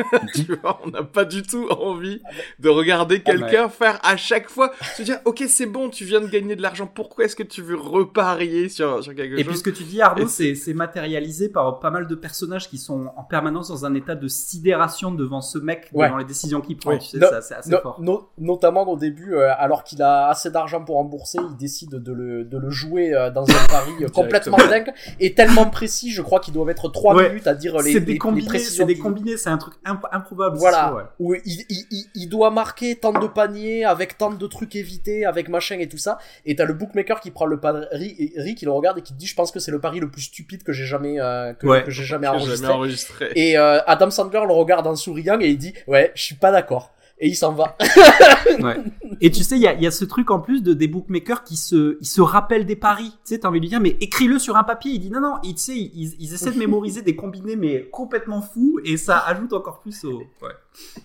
tu 0.34 0.54
vois, 0.62 0.80
on 0.84 0.90
n'a 0.90 1.02
pas 1.02 1.24
du 1.24 1.42
tout 1.42 1.68
envie 1.68 2.22
de 2.58 2.68
regarder 2.68 3.22
ah, 3.24 3.30
quelqu'un 3.30 3.68
faire 3.68 3.98
à 4.02 4.16
chaque 4.16 4.48
fois, 4.48 4.72
se 4.96 5.02
dire, 5.02 5.18
ok, 5.24 5.44
c'est 5.48 5.66
bon, 5.66 5.90
tu 5.90 6.04
viens 6.04 6.20
de 6.20 6.26
gagner 6.26 6.56
de 6.56 6.62
l'argent, 6.62 6.86
pourquoi 6.86 7.24
est-ce 7.24 7.36
que 7.36 7.42
tu 7.42 7.62
veux 7.62 7.76
reparier 7.76 8.68
sur, 8.68 9.02
sur 9.02 9.14
quelque 9.14 9.32
chose 9.32 9.40
Et 9.40 9.44
puisque 9.44 9.72
tu 9.72 9.84
dis, 9.84 10.00
Arnaud, 10.00 10.28
c'est 10.28 10.74
matérialisé 10.74 11.48
par 11.48 11.80
pas 11.80 11.90
mal 11.90 12.06
de 12.06 12.14
personnages 12.14 12.68
qui 12.68 12.78
sont 12.78 13.10
en 13.16 13.24
permanence 13.24 13.68
dans 13.68 13.84
un 13.84 13.94
état 13.94 14.14
de 14.14 14.28
sidération 14.28 15.12
devant 15.12 15.40
ce 15.40 15.58
mec, 15.58 15.90
devant 15.92 16.16
les 16.16 16.24
décisions 16.24 16.60
qu'il 16.60 16.76
prend, 16.76 16.96
tu 16.98 17.18
sais, 17.18 17.18
c'est 17.42 17.54
assez 17.54 17.76
fort. 17.82 18.00
notamment 18.38 18.82
au 18.88 18.96
début, 18.96 19.34
euh, 19.34 19.50
alors 19.58 19.84
qu'il 19.84 20.02
a 20.02 20.28
assez 20.28 20.50
d'argent 20.50 20.84
pour 20.84 20.96
rembourser, 20.96 21.38
il 21.50 21.56
décide 21.56 21.90
de 21.90 22.12
le, 22.12 22.44
de 22.44 22.58
le 22.58 22.70
jouer 22.70 23.14
euh, 23.14 23.30
dans 23.30 23.44
un 23.44 23.66
pari 23.68 23.92
euh, 24.02 24.08
complètement 24.14 24.56
dingue 24.56 24.92
et 25.20 25.34
tellement 25.34 25.66
précis, 25.66 26.10
je 26.10 26.22
crois 26.22 26.40
qu'il 26.40 26.54
doit 26.54 26.64
mettre 26.64 26.90
3 26.90 27.28
minutes 27.28 27.46
à 27.46 27.54
dire 27.54 27.78
les, 27.78 28.00
les, 28.00 28.18
précisions. 28.18 28.86
C'est 28.86 28.94
des 28.94 28.98
combinés, 28.98 29.36
c'est 29.42 29.50
un 29.50 29.58
truc 29.58 29.74
improbable. 29.84 30.56
Voilà. 30.56 31.12
Où 31.18 31.34
il, 31.34 31.64
il, 31.68 32.04
il, 32.14 32.28
doit 32.28 32.50
marquer 32.50 32.96
tant 32.96 33.12
de 33.12 33.26
paniers 33.26 33.84
avec 33.84 34.16
tant 34.16 34.30
de 34.30 34.46
trucs 34.46 34.76
évités, 34.76 35.24
avec 35.24 35.48
machin 35.48 35.78
et 35.78 35.88
tout 35.88 35.98
ça. 35.98 36.18
Et 36.46 36.56
t'as 36.56 36.64
le 36.64 36.74
bookmaker 36.74 37.20
qui 37.20 37.30
prend 37.30 37.46
le 37.46 37.60
pari, 37.60 37.86
et 37.92 38.54
qui 38.54 38.64
le 38.64 38.70
regarde 38.70 38.98
et 38.98 39.02
qui 39.02 39.12
dit, 39.14 39.26
je 39.26 39.34
pense 39.34 39.50
que 39.50 39.58
c'est 39.58 39.70
le 39.70 39.80
pari 39.80 40.00
le 40.00 40.10
plus 40.10 40.22
stupide 40.22 40.62
que 40.62 40.72
j'ai 40.72 40.84
jamais, 40.84 41.20
euh, 41.20 41.52
que, 41.54 41.66
j'ai 41.90 42.04
jamais, 42.04 42.28
enregistré. 42.28 43.32
Et 43.34 43.58
euh, 43.58 43.80
Adam 43.86 44.10
Sandler 44.10 44.42
le 44.46 44.54
regarde 44.54 44.86
en 44.86 44.96
souriant 44.96 45.40
et 45.40 45.48
il 45.48 45.58
dit, 45.58 45.74
ouais, 45.86 46.12
je 46.14 46.22
suis 46.22 46.36
pas 46.36 46.52
d'accord 46.52 46.92
et 47.22 47.28
il 47.28 47.36
s'en 47.36 47.52
va. 47.52 47.76
ouais. 48.60 48.78
Et 49.20 49.30
tu 49.30 49.44
sais, 49.44 49.54
il 49.54 49.62
y 49.62 49.68
a, 49.68 49.74
y 49.74 49.86
a, 49.86 49.92
ce 49.92 50.04
truc 50.04 50.32
en 50.32 50.40
plus 50.40 50.60
de 50.60 50.74
des 50.74 50.88
bookmakers 50.88 51.44
qui 51.44 51.56
se, 51.56 51.96
ils 52.00 52.06
se 52.06 52.20
rappellent 52.20 52.66
des 52.66 52.74
paris. 52.74 53.12
Tu 53.24 53.34
sais, 53.34 53.38
t'as 53.38 53.48
envie 53.48 53.60
de 53.60 53.64
lui 53.64 53.68
dire, 53.70 53.80
mais 53.80 53.96
écris-le 54.00 54.40
sur 54.40 54.56
un 54.56 54.64
papier. 54.64 54.90
Il 54.90 54.98
dit 54.98 55.10
non, 55.10 55.20
non. 55.20 55.34
tu 55.40 55.56
sais, 55.56 55.76
ils, 55.76 56.16
ils, 56.18 56.34
essaient 56.34 56.50
de 56.50 56.58
mémoriser 56.58 57.02
des 57.02 57.14
combinés, 57.14 57.54
mais 57.54 57.88
complètement 57.92 58.42
fous, 58.42 58.80
et 58.84 58.96
ça 58.96 59.18
ajoute 59.18 59.52
encore 59.52 59.80
plus 59.80 60.04
au. 60.04 60.18
Ouais. 60.18 60.50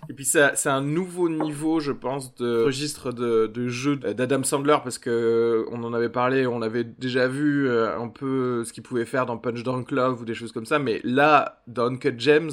Et 0.10 0.14
puis 0.14 0.26
c'est 0.26 0.70
un 0.70 0.82
nouveau 0.82 1.30
niveau, 1.30 1.80
je 1.80 1.92
pense, 1.92 2.34
de 2.36 2.64
registre 2.64 3.12
de, 3.12 3.46
de 3.46 3.68
jeu 3.68 3.98
d'Adam 3.98 4.42
Sandler 4.42 4.78
parce 4.82 4.98
que 4.98 5.68
on 5.72 5.84
en 5.84 5.94
avait 5.94 6.10
parlé, 6.10 6.48
on 6.48 6.64
avait 6.64 6.86
déjà 6.86 7.28
vu 7.28 7.70
euh, 7.70 8.00
un 8.00 8.08
peu 8.08 8.64
ce 8.64 8.74
qu'il 8.74 8.82
pouvait 8.82 9.06
faire 9.06 9.28
dans 9.28 9.38
Punch 9.38 9.62
Drunk 9.62 9.92
Love 9.92 10.22
ou 10.22 10.26
des 10.26 10.34
choses 10.34 10.52
comme 10.52 10.66
ça, 10.66 10.80
mais 10.80 11.00
là, 11.04 11.62
dans 11.68 11.88
Uncut 11.92 12.18
Gems, 12.18 12.50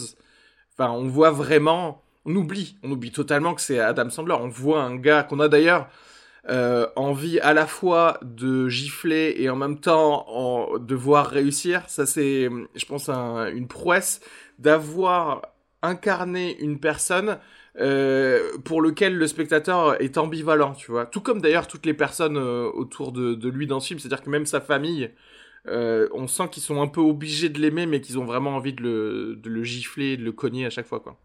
enfin, 0.76 0.90
on 0.90 1.06
voit 1.06 1.30
vraiment 1.30 2.03
on 2.26 2.34
oublie, 2.34 2.76
on 2.82 2.90
oublie 2.90 3.10
totalement 3.10 3.54
que 3.54 3.60
c'est 3.60 3.78
Adam 3.78 4.10
Sandler. 4.10 4.34
On 4.34 4.48
voit 4.48 4.82
un 4.82 4.96
gars 4.96 5.22
qu'on 5.22 5.40
a 5.40 5.48
d'ailleurs 5.48 5.88
euh, 6.48 6.86
envie 6.96 7.40
à 7.40 7.54
la 7.54 7.66
fois 7.66 8.18
de 8.22 8.68
gifler 8.68 9.34
et 9.38 9.48
en 9.48 9.56
même 9.56 9.78
temps 9.78 10.78
de 10.78 10.94
voir 10.94 11.26
réussir. 11.28 11.82
Ça 11.88 12.06
c'est, 12.06 12.48
je 12.74 12.86
pense, 12.86 13.08
une 13.08 13.66
prouesse 13.66 14.20
d'avoir 14.58 15.42
incarné 15.82 16.58
une 16.60 16.80
personne 16.80 17.38
euh, 17.78 18.56
pour 18.64 18.80
lequel 18.80 19.16
le 19.16 19.26
spectateur 19.26 20.00
est 20.00 20.16
ambivalent, 20.16 20.72
tu 20.74 20.90
vois. 20.90 21.06
Tout 21.06 21.20
comme 21.20 21.40
d'ailleurs 21.40 21.66
toutes 21.66 21.86
les 21.86 21.94
personnes 21.94 22.36
euh, 22.36 22.70
autour 22.72 23.12
de, 23.12 23.48
lui 23.48 23.66
dans 23.66 23.80
ce 23.80 23.88
film, 23.88 23.98
c'est-à-dire 23.98 24.22
que 24.22 24.30
même 24.30 24.46
sa 24.46 24.60
famille, 24.60 25.10
on 25.66 26.26
sent 26.26 26.48
qu'ils 26.50 26.62
sont 26.62 26.82
un 26.82 26.88
peu 26.88 27.00
obligés 27.00 27.48
de 27.48 27.58
l'aimer, 27.58 27.86
mais 27.86 28.00
qu'ils 28.00 28.18
ont 28.18 28.24
vraiment 28.24 28.56
envie 28.56 28.74
de 28.74 28.82
le, 28.82 29.36
de 29.36 29.48
le 29.48 29.62
gifler, 29.62 30.16
de 30.18 30.24
le 30.24 30.32
cogner 30.32 30.66
à 30.66 30.70
chaque 30.70 30.86
fois, 30.86 31.00
quoi. 31.00 31.18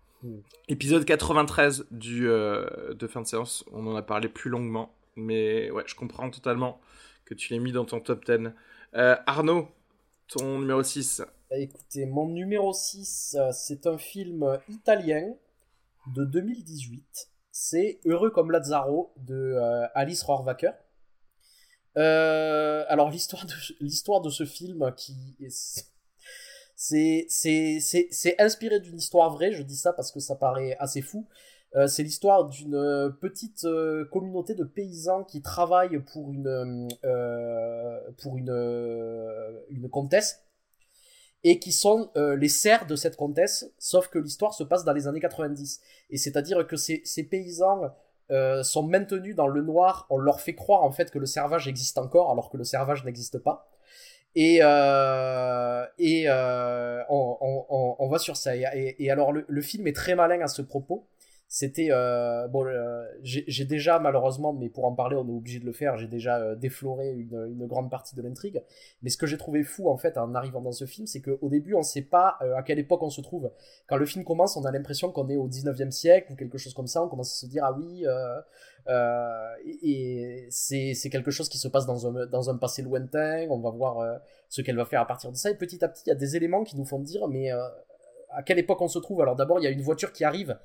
Épisode 0.67 1.05
93 1.05 1.85
du, 1.91 2.29
euh, 2.29 2.93
de 2.93 3.07
fin 3.07 3.21
de 3.21 3.27
séance, 3.27 3.63
on 3.71 3.87
en 3.87 3.95
a 3.95 4.01
parlé 4.01 4.27
plus 4.27 4.49
longuement, 4.49 4.93
mais 5.15 5.71
ouais, 5.71 5.83
je 5.85 5.95
comprends 5.95 6.29
totalement 6.29 6.79
que 7.25 7.33
tu 7.33 7.53
l'aies 7.53 7.59
mis 7.59 7.71
dans 7.71 7.85
ton 7.85 7.99
top 7.99 8.25
10. 8.25 8.51
Euh, 8.95 9.15
Arnaud, 9.25 9.67
ton 10.27 10.59
numéro 10.59 10.83
6 10.83 11.23
bah, 11.49 11.57
Écoutez, 11.57 12.05
mon 12.05 12.27
numéro 12.27 12.73
6, 12.73 13.37
euh, 13.39 13.51
c'est 13.53 13.87
un 13.87 13.97
film 13.97 14.59
italien 14.67 15.33
de 16.15 16.25
2018. 16.25 17.29
C'est 17.51 17.99
Heureux 18.05 18.31
comme 18.31 18.51
Lazzaro 18.51 19.13
de 19.17 19.57
Alice 19.93 20.23
Rohrwacher. 20.23 20.71
Euh, 21.97 22.85
alors 22.87 23.09
l'histoire 23.09 23.45
de 23.45 23.53
l'histoire 23.81 24.21
de 24.21 24.29
ce 24.29 24.45
film 24.45 24.93
qui 24.95 25.35
c'est 25.49 25.85
c'est 26.79 28.35
inspiré 28.39 28.79
d'une 28.79 28.97
histoire 28.97 29.31
vraie. 29.31 29.51
Je 29.51 29.63
dis 29.63 29.75
ça 29.75 29.91
parce 29.91 30.11
que 30.11 30.19
ça 30.19 30.35
paraît 30.35 30.77
assez 30.79 31.01
fou. 31.01 31.27
Euh, 31.75 31.87
c'est 31.87 32.03
l'histoire 32.03 32.47
d'une 32.47 33.15
petite 33.21 33.65
euh, 33.65 34.05
communauté 34.05 34.55
de 34.55 34.63
paysans 34.63 35.23
qui 35.23 35.41
travaillent 35.41 35.99
pour 35.99 36.31
une 36.31 36.87
euh, 37.03 37.99
pour 38.21 38.37
une 38.37 38.49
une 39.69 39.89
comtesse 39.89 40.45
et 41.43 41.59
qui 41.59 41.71
sont 41.71 42.11
les 42.15 42.49
serfs 42.49 42.87
de 42.87 42.95
cette 42.95 43.17
comtesse. 43.17 43.71
Sauf 43.77 44.07
que 44.07 44.17
l'histoire 44.19 44.53
se 44.53 44.63
passe 44.63 44.85
dans 44.85 44.93
les 44.93 45.07
années 45.07 45.19
90 45.19 45.81
et 46.09 46.17
c'est-à-dire 46.17 46.65
que 46.65 46.77
ces 46.77 47.01
ces 47.03 47.23
paysans 47.23 47.91
euh, 48.31 48.61
sont 48.61 48.83
maintenus 48.83 49.35
dans 49.35 49.47
le 49.47 49.63
noir. 49.63 50.05
On 50.11 50.17
leur 50.17 50.39
fait 50.39 50.53
croire 50.53 50.83
en 50.83 50.91
fait 50.91 51.09
que 51.09 51.17
le 51.17 51.25
servage 51.25 51.67
existe 51.67 51.97
encore 51.97 52.31
alors 52.31 52.51
que 52.51 52.57
le 52.57 52.63
servage 52.63 53.03
n'existe 53.03 53.39
pas. 53.39 53.67
Et, 54.35 54.59
euh, 54.61 55.85
et 55.97 56.25
euh, 56.27 57.01
on, 57.09 57.37
on, 57.41 57.95
on, 57.97 58.09
va 58.09 58.19
sur 58.19 58.37
ça. 58.37 58.55
Et, 58.55 58.95
et 58.99 59.11
alors 59.11 59.31
le, 59.31 59.61
film 59.61 59.87
est 59.87 59.95
très 59.95 60.15
malin 60.15 60.41
à 60.41 60.47
ce 60.47 60.61
propos. 60.61 61.07
C'était 61.51 61.87
euh, 61.89 62.47
bon 62.47 62.63
euh, 62.67 63.03
j'ai 63.23 63.65
déjà 63.65 63.97
malheureusement 63.97 64.53
mais 64.53 64.69
pour 64.69 64.85
en 64.85 64.93
parler 64.93 65.15
on 65.15 65.27
est 65.27 65.31
obligé 65.31 65.59
de 65.59 65.65
le 65.65 65.73
faire 65.73 65.97
j'ai 65.97 66.05
déjà 66.05 66.37
euh, 66.37 66.55
défloré 66.55 67.09
une, 67.09 67.47
une, 67.49 67.65
grande 67.65 67.89
partie 67.89 68.15
de 68.15 68.21
l'intrigue. 68.21 68.61
Mais 69.01 69.09
ce 69.09 69.17
que 69.17 69.25
j'ai 69.25 69.37
trouvé 69.37 69.63
fou 69.63 69.89
en 69.89 69.97
fait 69.97 70.19
en 70.19 70.35
arrivant 70.35 70.61
dans 70.61 70.71
ce 70.71 70.85
film 70.85 71.07
c'est 71.07 71.21
qu'au 71.21 71.49
début 71.49 71.73
on 71.73 71.81
sait 71.81 72.03
pas 72.03 72.37
euh, 72.43 72.55
à 72.55 72.61
quelle 72.61 72.77
époque 72.77 73.01
on 73.01 73.09
se 73.09 73.21
trouve. 73.21 73.51
Quand 73.87 73.97
le 73.97 74.05
film 74.05 74.23
commence 74.23 74.57
on 74.57 74.65
a 74.65 74.71
l'impression 74.71 75.11
qu'on 75.11 75.27
est 75.27 75.37
au 75.37 75.49
19e 75.49 75.89
siècle 75.89 76.31
ou 76.31 76.35
quelque 76.35 76.59
chose 76.59 76.75
comme 76.75 76.85
ça. 76.85 77.03
On 77.03 77.07
commence 77.07 77.33
à 77.33 77.35
se 77.35 77.47
dire 77.47 77.63
ah 77.65 77.73
oui 77.75 78.05
et, 78.87 80.45
et 80.45 80.47
c'est 80.49 81.09
quelque 81.09 81.31
chose 81.31 81.49
qui 81.49 81.57
se 81.57 81.67
passe 81.67 81.85
dans 81.85 82.07
un, 82.07 82.25
dans 82.27 82.49
un 82.49 82.57
passé 82.57 82.81
lointain. 82.81 83.47
On 83.49 83.59
va 83.59 83.69
voir 83.69 84.19
ce 84.47 84.61
qu'elle 84.61 84.77
va 84.77 84.85
faire 84.85 85.01
à 85.01 85.07
partir 85.07 85.31
de 85.31 85.37
ça. 85.37 85.49
Et 85.51 85.55
petit 85.55 85.83
à 85.83 85.87
petit 85.87 86.03
il 86.05 86.09
y 86.09 86.13
a 86.13 86.15
des 86.15 86.35
éléments 86.35 86.63
qui 86.63 86.77
nous 86.77 86.85
font 86.85 86.99
dire 86.99 87.27
mais 87.27 87.49
à 87.51 88.43
quelle 88.43 88.59
époque 88.59 88.81
on 88.81 88.87
se 88.87 88.99
trouve? 88.99 89.21
Alors 89.21 89.35
d'abord 89.35 89.59
il 89.59 89.63
y 89.63 89.67
a 89.67 89.71
une 89.71 89.81
voiture 89.81 90.11
qui 90.11 90.23
arrive 90.23 90.57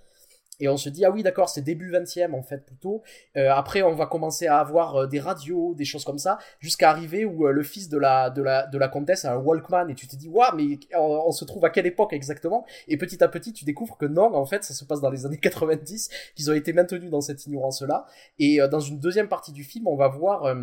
et 0.60 0.68
on 0.68 0.76
se 0.76 0.88
dit, 0.88 1.04
ah 1.04 1.10
oui, 1.10 1.22
d'accord, 1.22 1.48
c'est 1.48 1.62
début 1.62 1.90
20e 1.90 2.32
en 2.32 2.42
fait 2.42 2.64
plutôt. 2.64 3.02
Euh, 3.36 3.50
après, 3.52 3.82
on 3.82 3.94
va 3.94 4.06
commencer 4.06 4.46
à 4.46 4.58
avoir 4.58 4.96
euh, 4.96 5.06
des 5.06 5.20
radios, 5.20 5.74
des 5.74 5.84
choses 5.84 6.04
comme 6.04 6.18
ça, 6.18 6.38
jusqu'à 6.60 6.90
arriver 6.90 7.24
où 7.24 7.46
euh, 7.46 7.52
le 7.52 7.62
fils 7.62 7.88
de 7.88 7.98
la, 7.98 8.30
de, 8.30 8.42
la, 8.42 8.66
de 8.66 8.78
la 8.78 8.88
comtesse 8.88 9.24
a 9.24 9.34
un 9.34 9.36
Walkman 9.36 9.88
et 9.88 9.94
tu 9.94 10.06
te 10.06 10.16
dis, 10.16 10.28
waouh, 10.28 10.54
mais 10.56 10.78
on, 10.96 11.32
se 11.32 11.44
trouve 11.44 11.64
à 11.64 11.70
quelle 11.70 11.86
époque 11.86 12.12
exactement? 12.12 12.64
Et 12.86 12.96
petit 12.96 13.22
à 13.24 13.28
petit, 13.28 13.52
tu 13.52 13.64
découvres 13.64 13.96
que 13.96 14.06
non, 14.06 14.34
en 14.34 14.46
fait, 14.46 14.62
ça 14.62 14.74
se 14.74 14.84
passe 14.84 15.00
dans 15.00 15.10
les 15.10 15.26
années 15.26 15.38
90, 15.40 16.10
qu'ils 16.36 16.50
ont 16.50 16.54
été 16.54 16.72
maintenus 16.72 17.10
dans 17.10 17.20
cette 17.20 17.44
ignorance-là. 17.46 18.06
Et 18.38 18.58
dans 18.70 18.80
une 18.80 19.00
deuxième 19.00 19.28
partie 19.28 19.52
du 19.52 19.64
film, 19.64 19.88
on 19.88 19.96
va 19.96 20.08
voir 20.08 20.54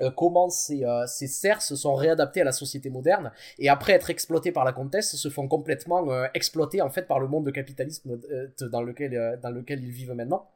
euh, 0.00 0.10
comment 0.12 0.48
ces, 0.48 0.84
euh, 0.84 1.06
ces 1.06 1.26
serfs 1.26 1.62
se 1.62 1.74
sont 1.74 1.94
réadaptés 1.94 2.40
à 2.40 2.44
la 2.44 2.52
société 2.52 2.88
moderne 2.88 3.32
et 3.58 3.68
après 3.68 3.94
être 3.94 4.10
exploités 4.10 4.52
par 4.52 4.64
la 4.64 4.72
comtesse 4.72 5.16
se 5.16 5.28
font 5.28 5.48
complètement 5.48 6.08
euh, 6.12 6.26
exploiter 6.34 6.80
en 6.82 6.90
fait 6.90 7.02
par 7.02 7.18
le 7.18 7.26
monde 7.26 7.44
de 7.44 7.50
capitalisme 7.50 8.20
dans 8.60 8.82
lequel 8.82 9.38
dans 9.42 9.50
lequel 9.50 9.82
ils 9.82 9.90
vivent 9.90 10.12
maintenant. 10.12 10.48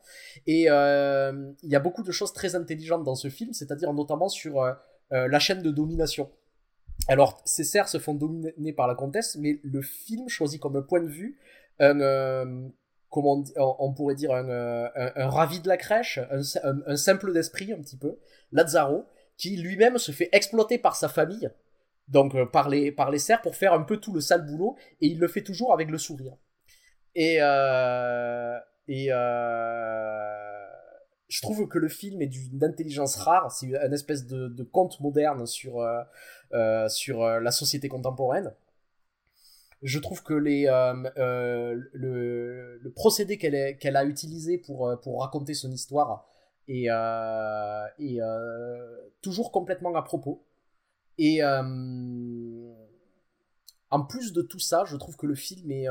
Et 0.46 0.62
il 0.62 1.70
y 1.70 1.76
a 1.76 1.80
beaucoup 1.80 2.02
de 2.02 2.12
choses 2.12 2.32
très 2.32 2.54
intelligentes 2.54 3.02
dans 3.04 3.16
ce 3.16 3.28
film 3.28 3.52
c'est-à-dire 3.52 3.92
notamment 3.92 4.28
sur 4.28 4.62
la 5.10 5.38
chaîne 5.38 5.62
de 5.62 5.70
domination. 5.70 6.30
Alors 7.08 7.42
ces 7.44 7.64
serfs 7.64 7.88
se 7.88 7.98
font 7.98 8.14
dominer 8.14 8.72
par 8.72 8.86
la 8.86 8.94
comtesse 8.94 9.36
mais 9.36 9.58
le 9.64 9.82
film 9.82 10.28
choisit 10.28 10.60
comme 10.60 10.86
point 10.86 11.00
de 11.00 11.08
vue 11.08 11.38
un 11.80 12.70
comment 13.10 13.44
on, 13.56 13.92
pourrait 13.92 14.14
dire 14.14 14.32
un, 14.32 14.48
un, 14.94 15.28
ravi 15.28 15.60
de 15.60 15.68
la 15.68 15.76
crèche, 15.76 16.18
un, 16.30 16.40
un 16.86 16.96
simple 16.96 17.32
d'esprit 17.34 17.70
un 17.70 17.76
petit 17.76 17.98
peu, 17.98 18.16
Lazaro, 18.52 19.04
qui 19.42 19.56
lui-même 19.56 19.98
se 19.98 20.12
fait 20.12 20.28
exploiter 20.30 20.78
par 20.78 20.94
sa 20.94 21.08
famille, 21.08 21.50
donc 22.06 22.36
euh, 22.36 22.46
par 22.46 22.68
les, 22.68 22.92
par 22.92 23.10
les 23.10 23.18
serfs, 23.18 23.42
pour 23.42 23.56
faire 23.56 23.72
un 23.72 23.82
peu 23.82 23.96
tout 23.96 24.12
le 24.12 24.20
sale 24.20 24.46
boulot, 24.46 24.76
et 25.00 25.08
il 25.08 25.18
le 25.18 25.26
fait 25.26 25.42
toujours 25.42 25.72
avec 25.72 25.90
le 25.90 25.98
sourire. 25.98 26.36
Et, 27.16 27.38
euh, 27.40 28.56
et 28.86 29.08
euh, 29.10 30.28
je 31.28 31.40
trouve 31.42 31.66
que 31.66 31.80
le 31.80 31.88
film 31.88 32.22
est 32.22 32.28
d'une 32.28 32.62
intelligence 32.62 33.16
rare, 33.16 33.50
c'est 33.50 33.66
une 33.66 33.92
espèce 33.92 34.28
de, 34.28 34.62
conte 34.62 35.00
moderne 35.00 35.44
sur, 35.44 35.84
sur 36.88 37.26
la 37.26 37.50
société 37.50 37.88
contemporaine. 37.88 38.52
Je 39.82 39.98
trouve 39.98 40.22
que 40.22 40.34
les, 40.34 40.66
le, 41.16 42.92
procédé 42.94 43.38
qu'elle 43.38 43.76
qu'elle 43.78 43.96
a 43.96 44.04
utilisé 44.04 44.56
pour, 44.56 44.96
pour 45.02 45.22
raconter 45.22 45.54
son 45.54 45.72
histoire 45.72 46.28
et, 46.68 46.86
euh, 46.90 47.86
euh, 48.00 48.96
toujours 49.20 49.52
complètement 49.52 49.94
à 49.94 50.02
propos. 50.02 50.44
Et 51.18 51.42
euh, 51.42 52.72
en 53.90 54.04
plus 54.04 54.32
de 54.32 54.42
tout 54.42 54.58
ça, 54.58 54.84
je 54.86 54.96
trouve 54.96 55.16
que 55.16 55.26
le 55.26 55.34
film 55.34 55.70
est, 55.70 55.86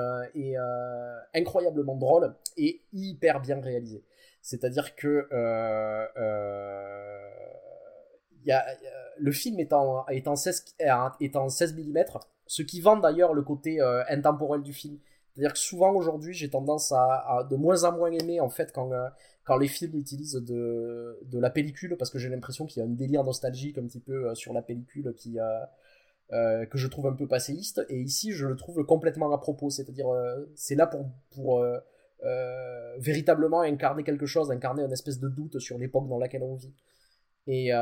incroyablement 1.34 1.96
drôle 1.96 2.36
et 2.58 2.82
hyper 2.94 3.42
bien 3.42 3.62
réalisé. 3.62 4.04
C'est-à-dire 4.42 4.96
que 4.96 5.28
y 8.44 8.52
a, 8.52 8.66
le 9.18 9.32
film 9.32 9.60
est 9.60 9.72
en, 9.72 10.06
est 10.08 10.28
en 10.28 10.36
16, 10.36 10.66
est 10.80 11.36
en 11.36 11.50
16 11.50 11.76
mm, 11.76 12.04
ce 12.48 12.64
qui 12.64 12.82
vend 12.82 12.98
d'ailleurs 12.98 13.34
le 13.34 13.44
côté 13.44 13.80
intemporel 14.10 14.64
du 14.64 14.74
film. 14.74 14.98
C'est-à-dire 15.34 15.54
que 15.54 15.60
souvent 15.60 15.94
aujourd'hui, 15.94 16.34
j'ai 16.34 16.50
tendance 16.50 16.92
à, 16.92 17.38
à, 17.38 17.44
de 17.44 17.56
moins 17.56 17.84
en 17.86 17.94
moins 17.94 18.12
aimer 18.12 18.42
en 18.42 18.50
fait 18.50 18.74
quand, 18.74 18.90
quand 19.52 19.58
les 19.58 19.68
films 19.68 19.98
utilisent 19.98 20.36
de, 20.36 21.20
la 21.34 21.50
pellicule, 21.50 21.98
parce 21.98 22.10
que 22.10 22.18
j'ai 22.18 22.30
l'impression 22.30 22.66
qu'il 22.66 22.82
y 22.82 22.86
a 22.86 22.88
un 22.88 22.94
délire 22.94 23.26
nostalgique 23.26 23.78
un 23.78 23.86
petit 23.86 24.00
peu 24.00 24.30
euh, 24.30 24.34
sur 24.34 24.54
la 24.54 24.62
pellicule 24.62 25.14
qui 25.18 25.40
euh, 26.32 26.66
que 26.68 26.78
je 26.78 26.88
trouve 26.88 27.08
un 27.08 27.12
peu 27.12 27.28
passéiste, 27.28 27.86
et 27.90 28.00
ici 28.00 28.32
je 28.32 28.48
le 28.48 28.56
trouve 28.56 28.86
complètement 28.86 29.30
à 29.34 29.38
propos, 29.38 29.70
c'est-à-dire 29.70 30.08
euh, 30.08 30.50
c'est 30.56 30.76
là 30.76 30.88
pour, 30.88 31.06
pour 31.32 31.66
véritablement 32.98 33.60
incarner 33.60 34.06
quelque 34.06 34.26
chose, 34.26 34.52
incarner 34.52 34.84
une 34.84 34.94
espèce 34.94 35.20
de 35.20 35.28
doute 35.28 35.60
sur 35.60 35.78
l'époque 35.78 36.08
dans 36.08 36.18
laquelle 36.18 36.44
on 36.44 36.56
vit. 36.56 36.74
Et 37.48 37.74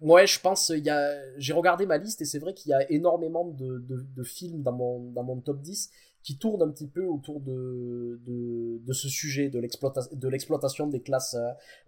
Ouais, 0.00 0.26
je 0.26 0.40
pense, 0.40 0.72
y 0.74 0.88
a, 0.88 1.14
j'ai 1.36 1.52
regardé 1.52 1.84
ma 1.84 1.98
liste 1.98 2.22
et 2.22 2.24
c'est 2.24 2.38
vrai 2.38 2.54
qu'il 2.54 2.70
y 2.70 2.72
a 2.72 2.90
énormément 2.90 3.44
de, 3.44 4.22
films 4.22 4.62
dans 4.62 4.72
mon, 4.72 5.10
dans 5.10 5.24
mon 5.24 5.40
top 5.40 5.60
10 5.60 5.90
qui 6.22 6.38
tournent 6.38 6.62
un 6.62 6.70
petit 6.70 6.88
peu 6.88 7.04
autour 7.06 7.40
de, 7.40 8.20
de, 8.26 8.78
de 8.84 8.92
ce 8.92 9.08
sujet, 9.08 9.48
de 9.48 9.58
l'exploitation, 9.58 10.86
de 10.86 10.92
des 10.92 11.00
classes 11.00 11.36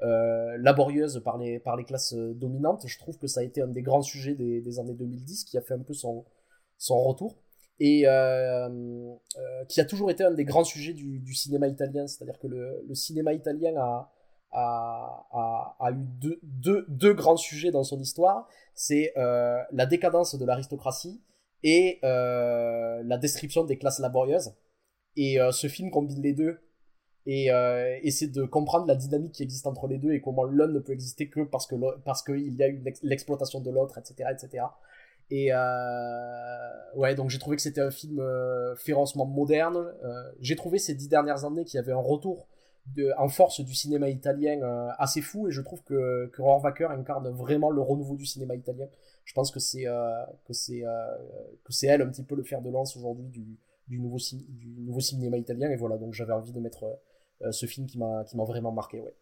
euh, 0.03 0.57
laborieuses 0.59 1.21
par 1.25 1.39
les, 1.39 1.59
par 1.59 1.77
les 1.77 1.85
classes 1.85 2.15
dominantes. 2.15 2.85
Je 2.87 2.99
trouve 2.99 3.19
que 3.19 3.27
ça 3.27 3.41
a 3.41 3.43
été 3.43 3.61
un 3.61 3.69
des 3.69 3.83
grands 3.83 4.03
sujets 4.03 4.35
des, 4.35 4.61
des 4.61 4.79
années 4.79 4.95
2010 4.95 5.45
qui 5.45 5.59
a 5.59 5.61
fait 5.61 5.75
un 5.75 5.83
peu 5.83 5.95
son, 5.95 6.25
son 6.79 7.03
retour 7.03 7.37
et 7.81 8.07
euh, 8.07 8.69
euh, 8.69 9.65
qui 9.69 9.81
a 9.81 9.85
toujours 9.85 10.11
été 10.11 10.25
un 10.25 10.31
des 10.31 10.45
grands 10.45 10.65
sujets 10.65 10.93
du, 10.93 11.19
du 11.19 11.35
cinéma 11.35 11.69
italien. 11.69 12.07
C'est-à-dire 12.07 12.39
que 12.39 12.47
le, 12.47 12.85
le 12.87 12.95
cinéma 12.95 13.33
italien 13.33 13.75
a, 13.77 14.13
a, 14.53 15.27
a, 15.33 15.77
a 15.81 15.91
eu 15.91 16.05
deux, 16.05 16.39
deux, 16.43 16.85
deux, 16.89 17.13
grands 17.13 17.37
sujets 17.37 17.71
dans 17.71 17.85
son 17.85 18.01
histoire. 18.01 18.49
C'est 18.75 19.13
euh, 19.17 19.59
la 19.73 19.87
décadence 19.87 20.37
de 20.37 20.45
l'aristocratie 20.45 21.21
et 21.63 21.99
euh, 22.05 23.03
la 23.05 23.19
description 23.19 23.65
des 23.65 23.79
classes 23.79 23.99
laborieuses. 24.01 24.55
Et 25.17 25.41
euh, 25.41 25.53
ce 25.53 25.69
film 25.69 25.91
combine 25.91 26.23
les 26.23 26.33
deux 26.33 26.59
et 27.27 27.53
euh, 27.53 27.99
essaie 28.03 28.27
de 28.27 28.45
comprendre 28.45 28.87
la 28.87 28.97
dynamique 28.97 29.33
qui 29.33 29.43
existe 29.43 29.67
entre 29.67 29.87
les 29.87 29.99
deux 29.99 30.13
et 30.13 30.21
comment 30.21 30.45
l'un 30.45 30.67
ne 30.67 30.81
peut 30.81 30.93
exister 30.93 31.29
que 31.29 31.41
parce 31.41 31.67
que 31.67 31.77
parce 32.05 32.23
qu'il 32.23 32.55
y 32.55 32.63
a 32.63 32.69
eu 32.69 32.83
l'exploitation 33.03 33.61
de 33.61 33.71
l'autre, 33.71 33.99
etc., 33.99 34.31
etc. 34.33 34.65
Et 35.31 35.53
euh, 35.53 36.97
ouais, 36.97 37.15
donc 37.15 37.31
j'ai 37.31 37.39
trouvé 37.39 37.57
que 37.57 37.63
c'était 37.63 37.81
un 37.81 37.91
film 37.91 38.19
euh, 38.21 38.75
férocement 38.77 39.25
moderne. 39.25 39.93
J'ai 40.41 40.57
trouvé 40.57 40.79
ces 40.79 40.95
dix 40.95 41.09
dernières 41.09 41.45
années 41.45 41.65
qu'il 41.65 41.79
y 41.79 41.81
avait 41.81 41.93
un 41.93 41.97
retour 41.97 42.49
de, 42.97 43.13
en 43.17 43.29
force 43.29 43.61
du 43.61 43.75
cinéma 43.75 44.09
italien 44.09 44.61
assez 44.99 45.23
fou 45.23 45.49
et 45.49 45.53
je 45.53 45.61
trouve 45.61 45.83
que, 45.85 46.27
que 46.35 46.85
incarne 46.85 47.29
vraiment 47.31 47.71
le 47.71 47.81
renouveau 47.81 48.17
du 48.17 48.27
cinéma 48.27 48.57
italien. 48.57 48.89
Je 49.25 49.35
pense 49.35 49.51
que 49.51 49.61
c'est 49.61 49.87
euh, 49.87 50.25
que 50.45 50.53
c'est 50.53 50.85
euh, 50.85 51.17
que 51.65 51.73
c'est 51.73 51.87
elle 51.87 52.03
un 52.03 52.09
petit 52.09 52.25
peu 52.25 52.35
le 52.35 52.43
fer 52.43 52.61
de 52.63 52.71
lance 52.71 52.97
aujourd'hui 52.97 53.29
du, 53.29 53.59
du 53.89 53.99
nouveau 53.99 54.19
du 54.49 54.81
nouveau 54.81 55.01
cinéma 55.01 55.37
italien 55.39 55.71
et 55.71 55.77
voilà 55.77 55.97
donc 55.97 56.13
j'avais 56.13 56.33
envie 56.33 56.53
de 56.53 56.61
mettre 56.61 56.85
ce 57.51 57.67
film 57.67 57.87
qui 57.87 57.99
m'a 57.99 58.25
qui 58.25 58.37
m'a 58.37 58.45
vraiment 58.45 58.73
marqué 58.73 59.01
ouais 59.01 59.15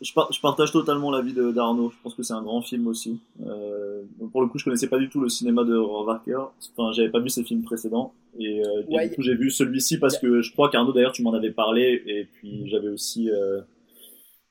je, 0.00 0.12
je, 0.30 0.40
partage 0.40 0.72
totalement 0.72 1.10
l'avis 1.10 1.32
d'Arnaud. 1.32 1.90
Je 1.90 1.96
pense 2.02 2.14
que 2.14 2.22
c'est 2.22 2.32
un 2.32 2.42
grand 2.42 2.62
film 2.62 2.86
aussi. 2.86 3.20
Euh, 3.44 4.02
pour 4.32 4.42
le 4.42 4.48
coup, 4.48 4.58
je 4.58 4.64
connaissais 4.64 4.88
pas 4.88 4.98
du 4.98 5.08
tout 5.08 5.20
le 5.20 5.28
cinéma 5.28 5.64
de 5.64 5.76
Rohrwacher. 5.76 6.38
Enfin, 6.76 6.92
j'avais 6.92 7.10
pas 7.10 7.20
vu 7.20 7.28
ses 7.28 7.42
films 7.42 7.62
précédents. 7.62 8.14
Et, 8.38 8.62
euh, 8.64 8.82
du 8.82 9.14
coup, 9.14 9.22
j'ai 9.22 9.34
vu 9.34 9.50
celui-ci 9.50 9.98
parce 9.98 10.18
que 10.18 10.40
je 10.40 10.52
crois 10.52 10.70
qu'Arnaud, 10.70 10.92
d'ailleurs, 10.92 11.12
tu 11.12 11.22
m'en 11.22 11.32
avais 11.32 11.50
parlé. 11.50 12.02
Et 12.06 12.24
puis, 12.24 12.68
j'avais 12.68 12.88
aussi 12.88 13.30
euh, 13.30 13.60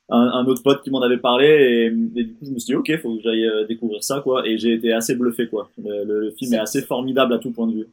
un, 0.10 0.20
un, 0.20 0.46
autre 0.46 0.64
pote 0.64 0.84
qui 0.84 0.90
m'en 0.90 1.02
avait 1.02 1.18
parlé. 1.18 1.48
Et, 1.48 1.86
et, 2.20 2.24
du 2.24 2.34
coup, 2.36 2.46
je 2.46 2.52
me 2.52 2.60
suis 2.60 2.74
dit, 2.74 2.76
ok, 2.76 3.02
faut 3.02 3.16
que 3.16 3.22
j'aille 3.22 3.46
euh, 3.46 3.66
découvrir 3.66 4.04
ça, 4.04 4.22
quoi. 4.22 4.48
Et 4.48 4.58
j'ai 4.58 4.74
été 4.74 4.94
assez 4.94 5.16
bluffé, 5.16 5.48
quoi. 5.48 5.70
Le, 5.78 6.04
le 6.04 6.32
film 6.32 6.54
est 6.54 6.60
assez 6.60 6.82
formidable 6.82 7.34
à 7.34 7.40
tout 7.40 7.52
point 7.52 7.68
de 7.68 7.74
vue. 7.74 7.88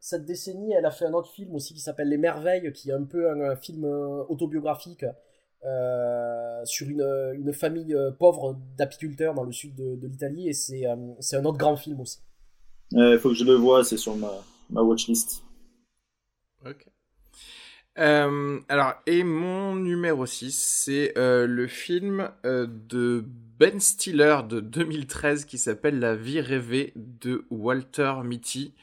Cette 0.00 0.24
décennie, 0.24 0.72
elle 0.72 0.86
a 0.86 0.90
fait 0.90 1.06
un 1.06 1.14
autre 1.14 1.30
film 1.30 1.54
aussi 1.54 1.74
qui 1.74 1.80
s'appelle 1.80 2.08
Les 2.08 2.18
Merveilles, 2.18 2.72
qui 2.72 2.90
est 2.90 2.94
un 2.94 3.04
peu 3.04 3.30
un, 3.30 3.40
un 3.50 3.56
film 3.56 3.84
euh, 3.84 4.24
autobiographique 4.28 5.04
euh, 5.64 6.64
sur 6.64 6.88
une, 6.88 7.02
une 7.34 7.52
famille 7.52 7.94
euh, 7.94 8.12
pauvre 8.12 8.56
d'apiculteurs 8.76 9.34
dans 9.34 9.42
le 9.42 9.50
sud 9.50 9.74
de, 9.74 9.96
de 9.96 10.06
l'Italie 10.06 10.48
et 10.48 10.52
c'est 10.52 10.86
euh, 10.86 10.94
c'est 11.18 11.36
un 11.36 11.44
autre 11.44 11.58
grand 11.58 11.76
film 11.76 12.00
aussi. 12.00 12.18
Il 12.92 13.18
faut 13.18 13.30
que 13.30 13.34
je 13.34 13.44
le 13.44 13.54
vois, 13.54 13.82
c'est 13.82 13.96
sur 13.96 14.14
ma, 14.16 14.30
ma 14.70 14.82
watchlist. 14.82 15.42
Ok. 16.64 16.86
Euh, 17.98 18.60
alors, 18.68 18.94
et 19.06 19.24
mon 19.24 19.74
numéro 19.74 20.26
6, 20.26 20.52
c'est 20.52 21.16
euh, 21.16 21.46
le 21.46 21.66
film 21.66 22.30
euh, 22.44 22.66
de 22.68 23.24
Ben 23.58 23.80
Stiller 23.80 24.38
de 24.48 24.60
2013 24.60 25.46
qui 25.46 25.58
s'appelle 25.58 25.98
La 25.98 26.14
vie 26.14 26.40
rêvée 26.40 26.92
de 26.96 27.46
Walter 27.50 28.14
Mitty. 28.24 28.74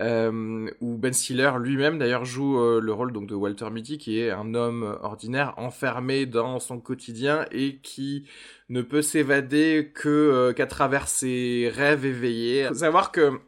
Euh, 0.00 0.70
où 0.80 0.96
Ben 0.96 1.12
Stiller 1.12 1.50
lui-même 1.60 1.98
d'ailleurs 1.98 2.24
joue 2.24 2.60
euh, 2.60 2.80
le 2.80 2.92
rôle 2.92 3.12
donc 3.12 3.26
de 3.26 3.34
Walter 3.34 3.68
Mitty 3.68 3.98
qui 3.98 4.20
est 4.20 4.30
un 4.30 4.54
homme 4.54 4.96
ordinaire 5.02 5.54
enfermé 5.56 6.24
dans 6.24 6.60
son 6.60 6.78
quotidien 6.78 7.46
et 7.50 7.78
qui 7.78 8.24
ne 8.68 8.82
peut 8.82 9.02
s'évader 9.02 9.90
que 9.92 10.08
euh, 10.08 10.52
qu'à 10.52 10.66
travers 10.66 11.08
ses 11.08 11.68
rêves 11.74 12.06
éveillés. 12.06 12.68
Faut 12.68 12.74
savoir 12.74 13.10
que 13.10 13.40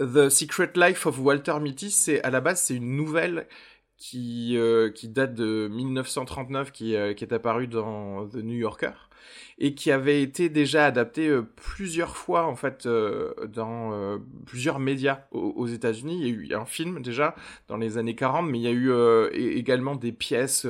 The 0.00 0.30
Secret 0.30 0.72
Life 0.74 1.04
of 1.04 1.18
Walter 1.18 1.60
Mitty, 1.60 1.90
c'est 1.90 2.22
à 2.22 2.30
la 2.30 2.40
base 2.40 2.62
c'est 2.62 2.76
une 2.76 2.96
nouvelle 2.96 3.46
qui 3.98 4.56
euh, 4.56 4.90
qui 4.90 5.08
date 5.08 5.34
de 5.34 5.68
1939 5.68 6.72
qui, 6.72 6.94
euh, 6.96 7.14
qui 7.14 7.24
est 7.24 7.32
apparue 7.32 7.66
dans 7.66 8.26
The 8.28 8.36
New 8.36 8.56
Yorker 8.56 8.92
et 9.60 9.74
qui 9.74 9.90
avait 9.90 10.22
été 10.22 10.48
déjà 10.48 10.86
adapté 10.86 11.28
euh, 11.28 11.42
plusieurs 11.42 12.16
fois 12.16 12.46
en 12.46 12.54
fait 12.54 12.86
euh, 12.86 13.34
dans 13.48 13.92
euh, 13.92 14.18
plusieurs 14.46 14.78
médias 14.78 15.22
aux, 15.32 15.52
aux 15.56 15.66
États-Unis. 15.66 16.18
Il 16.20 16.26
y 16.26 16.30
a 16.30 16.56
eu 16.56 16.60
un 16.60 16.64
film 16.64 17.02
déjà 17.02 17.34
dans 17.66 17.76
les 17.76 17.98
années 17.98 18.14
40, 18.14 18.48
mais 18.48 18.58
il 18.58 18.62
y 18.62 18.68
a 18.68 18.70
eu 18.70 18.92
également 19.34 19.96
des 19.96 20.12
pièces 20.12 20.66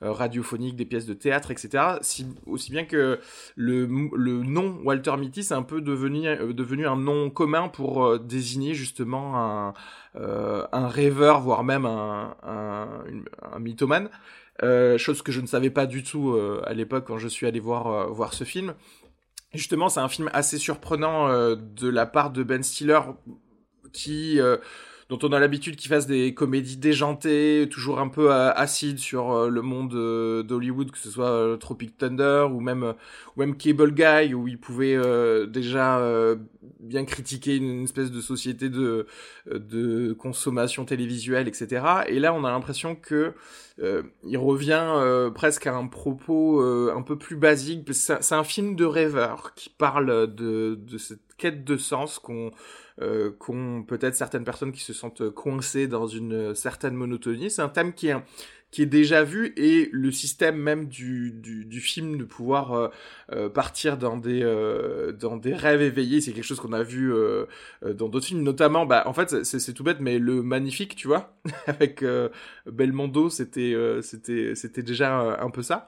radiophoniques, 0.00 0.76
des 0.76 0.84
pièces 0.84 1.06
de 1.06 1.14
théâtre, 1.14 1.50
etc. 1.50 1.98
Si, 2.00 2.26
aussi 2.46 2.70
bien 2.70 2.84
que 2.84 3.20
le, 3.56 3.86
nom 3.86 4.78
Walter 4.84 5.16
Mitty, 5.18 5.44
c'est 5.44 5.54
un 5.54 5.62
peu 5.62 5.80
devenu, 5.80 6.22
devenu 6.54 6.86
un 6.86 6.96
nom 6.96 7.30
commun 7.30 7.68
pour 7.68 8.18
désigner 8.18 8.74
justement 8.74 9.36
un, 9.36 9.74
un 10.14 10.88
rêveur, 10.88 11.40
voire 11.40 11.64
même 11.64 11.86
un 11.86 13.58
mythomane. 13.58 14.08
Euh, 14.62 14.98
chose 14.98 15.22
que 15.22 15.32
je 15.32 15.40
ne 15.40 15.46
savais 15.46 15.70
pas 15.70 15.86
du 15.86 16.02
tout 16.04 16.30
euh, 16.30 16.62
à 16.64 16.74
l'époque 16.74 17.06
quand 17.06 17.18
je 17.18 17.26
suis 17.26 17.46
allé 17.46 17.58
voir, 17.58 17.86
euh, 17.88 18.06
voir 18.06 18.34
ce 18.34 18.44
film. 18.44 18.74
Justement, 19.52 19.88
c'est 19.88 20.00
un 20.00 20.08
film 20.08 20.30
assez 20.32 20.58
surprenant 20.58 21.28
de 21.54 21.88
la 21.88 22.06
part 22.06 22.32
de 22.32 22.42
Ben 22.42 22.64
Stiller 22.64 22.98
qui 23.92 24.40
dont 25.08 25.18
on 25.22 25.32
a 25.32 25.38
l'habitude 25.38 25.76
qu'il 25.76 25.90
fasse 25.90 26.08
des 26.08 26.34
comédies 26.34 26.76
déjantées, 26.76 27.68
toujours 27.70 28.00
un 28.00 28.08
peu 28.08 28.32
acides 28.32 28.98
sur 28.98 29.48
le 29.48 29.62
monde 29.62 29.92
d'Hollywood, 30.44 30.90
que 30.90 30.98
ce 30.98 31.08
soit 31.08 31.56
Tropic 31.60 31.96
Thunder 31.96 32.48
ou 32.50 32.58
même 32.58 32.94
Cable 33.56 33.92
Guy, 33.92 34.34
où 34.34 34.48
il 34.48 34.58
pouvait 34.58 34.98
déjà 35.46 36.02
bien 36.80 37.04
critiquer 37.04 37.54
une, 37.54 37.84
espèce 37.84 38.10
de 38.10 38.20
société 38.20 38.68
de 38.68 39.06
de 39.46 40.14
consommation 40.14 40.84
télévisuelle, 40.84 41.46
etc. 41.46 41.84
Et 42.08 42.18
là, 42.18 42.34
on 42.34 42.42
a 42.42 42.50
l'impression 42.50 42.96
que 42.96 43.34
il 43.78 44.38
revient 44.38 44.86
euh, 44.86 45.30
presque 45.30 45.66
à 45.66 45.74
un 45.74 45.86
propos 45.86 46.60
euh, 46.60 46.94
un 46.96 47.02
peu 47.02 47.18
plus 47.18 47.36
basique. 47.36 47.92
C'est 47.92 48.32
un 48.32 48.44
film 48.44 48.76
de 48.76 48.84
rêveur 48.84 49.54
qui 49.54 49.68
parle 49.68 50.32
de, 50.32 50.78
cette 50.98 51.34
quête 51.38 51.64
de 51.64 51.76
sens 51.76 52.18
qu'on 52.18 52.52
euh, 53.00 53.32
qu'ont 53.32 53.82
peut-être 53.82 54.14
certaines 54.14 54.44
personnes 54.44 54.70
qui 54.70 54.82
se 54.82 54.92
sentent 54.92 55.28
coincées 55.30 55.88
dans 55.88 56.06
une 56.06 56.54
certaine 56.54 56.94
monotonie. 56.94 57.50
C'est 57.50 57.62
un 57.62 57.68
thème 57.68 57.92
qui 57.92 58.08
est, 58.08 58.16
qui 58.74 58.82
est 58.82 58.86
déjà 58.86 59.22
vu 59.22 59.52
et 59.56 59.88
le 59.92 60.10
système 60.10 60.56
même 60.56 60.88
du, 60.88 61.30
du, 61.32 61.64
du 61.64 61.80
film 61.80 62.18
de 62.18 62.24
pouvoir 62.24 62.72
euh, 62.72 62.88
euh, 63.32 63.48
partir 63.48 63.96
dans 63.98 64.16
des, 64.16 64.42
euh, 64.42 65.12
dans 65.12 65.36
des 65.36 65.54
rêves 65.54 65.80
éveillés, 65.82 66.20
c'est 66.20 66.32
quelque 66.32 66.44
chose 66.44 66.58
qu'on 66.60 66.72
a 66.72 66.82
vu 66.82 67.12
euh, 67.12 67.46
euh, 67.84 67.94
dans 67.94 68.08
d'autres 68.08 68.26
films, 68.26 68.42
notamment, 68.42 68.84
bah, 68.84 69.04
en 69.06 69.12
fait, 69.12 69.44
c'est- 69.44 69.72
tout 69.74 69.84
bête, 69.84 69.98
mais 70.00 70.18
le 70.18 70.42
Magnifique, 70.42 70.96
tu 70.96 71.06
vois, 71.08 71.34
avec 71.66 72.02
euh, 72.02 72.28
Belmondo, 72.66 73.30
c'était 73.30 73.74
c'était 74.02 74.54
c'était 74.54 74.82
déjà 74.82 75.40
un 75.40 75.50
peu 75.50 75.62
ça. 75.62 75.86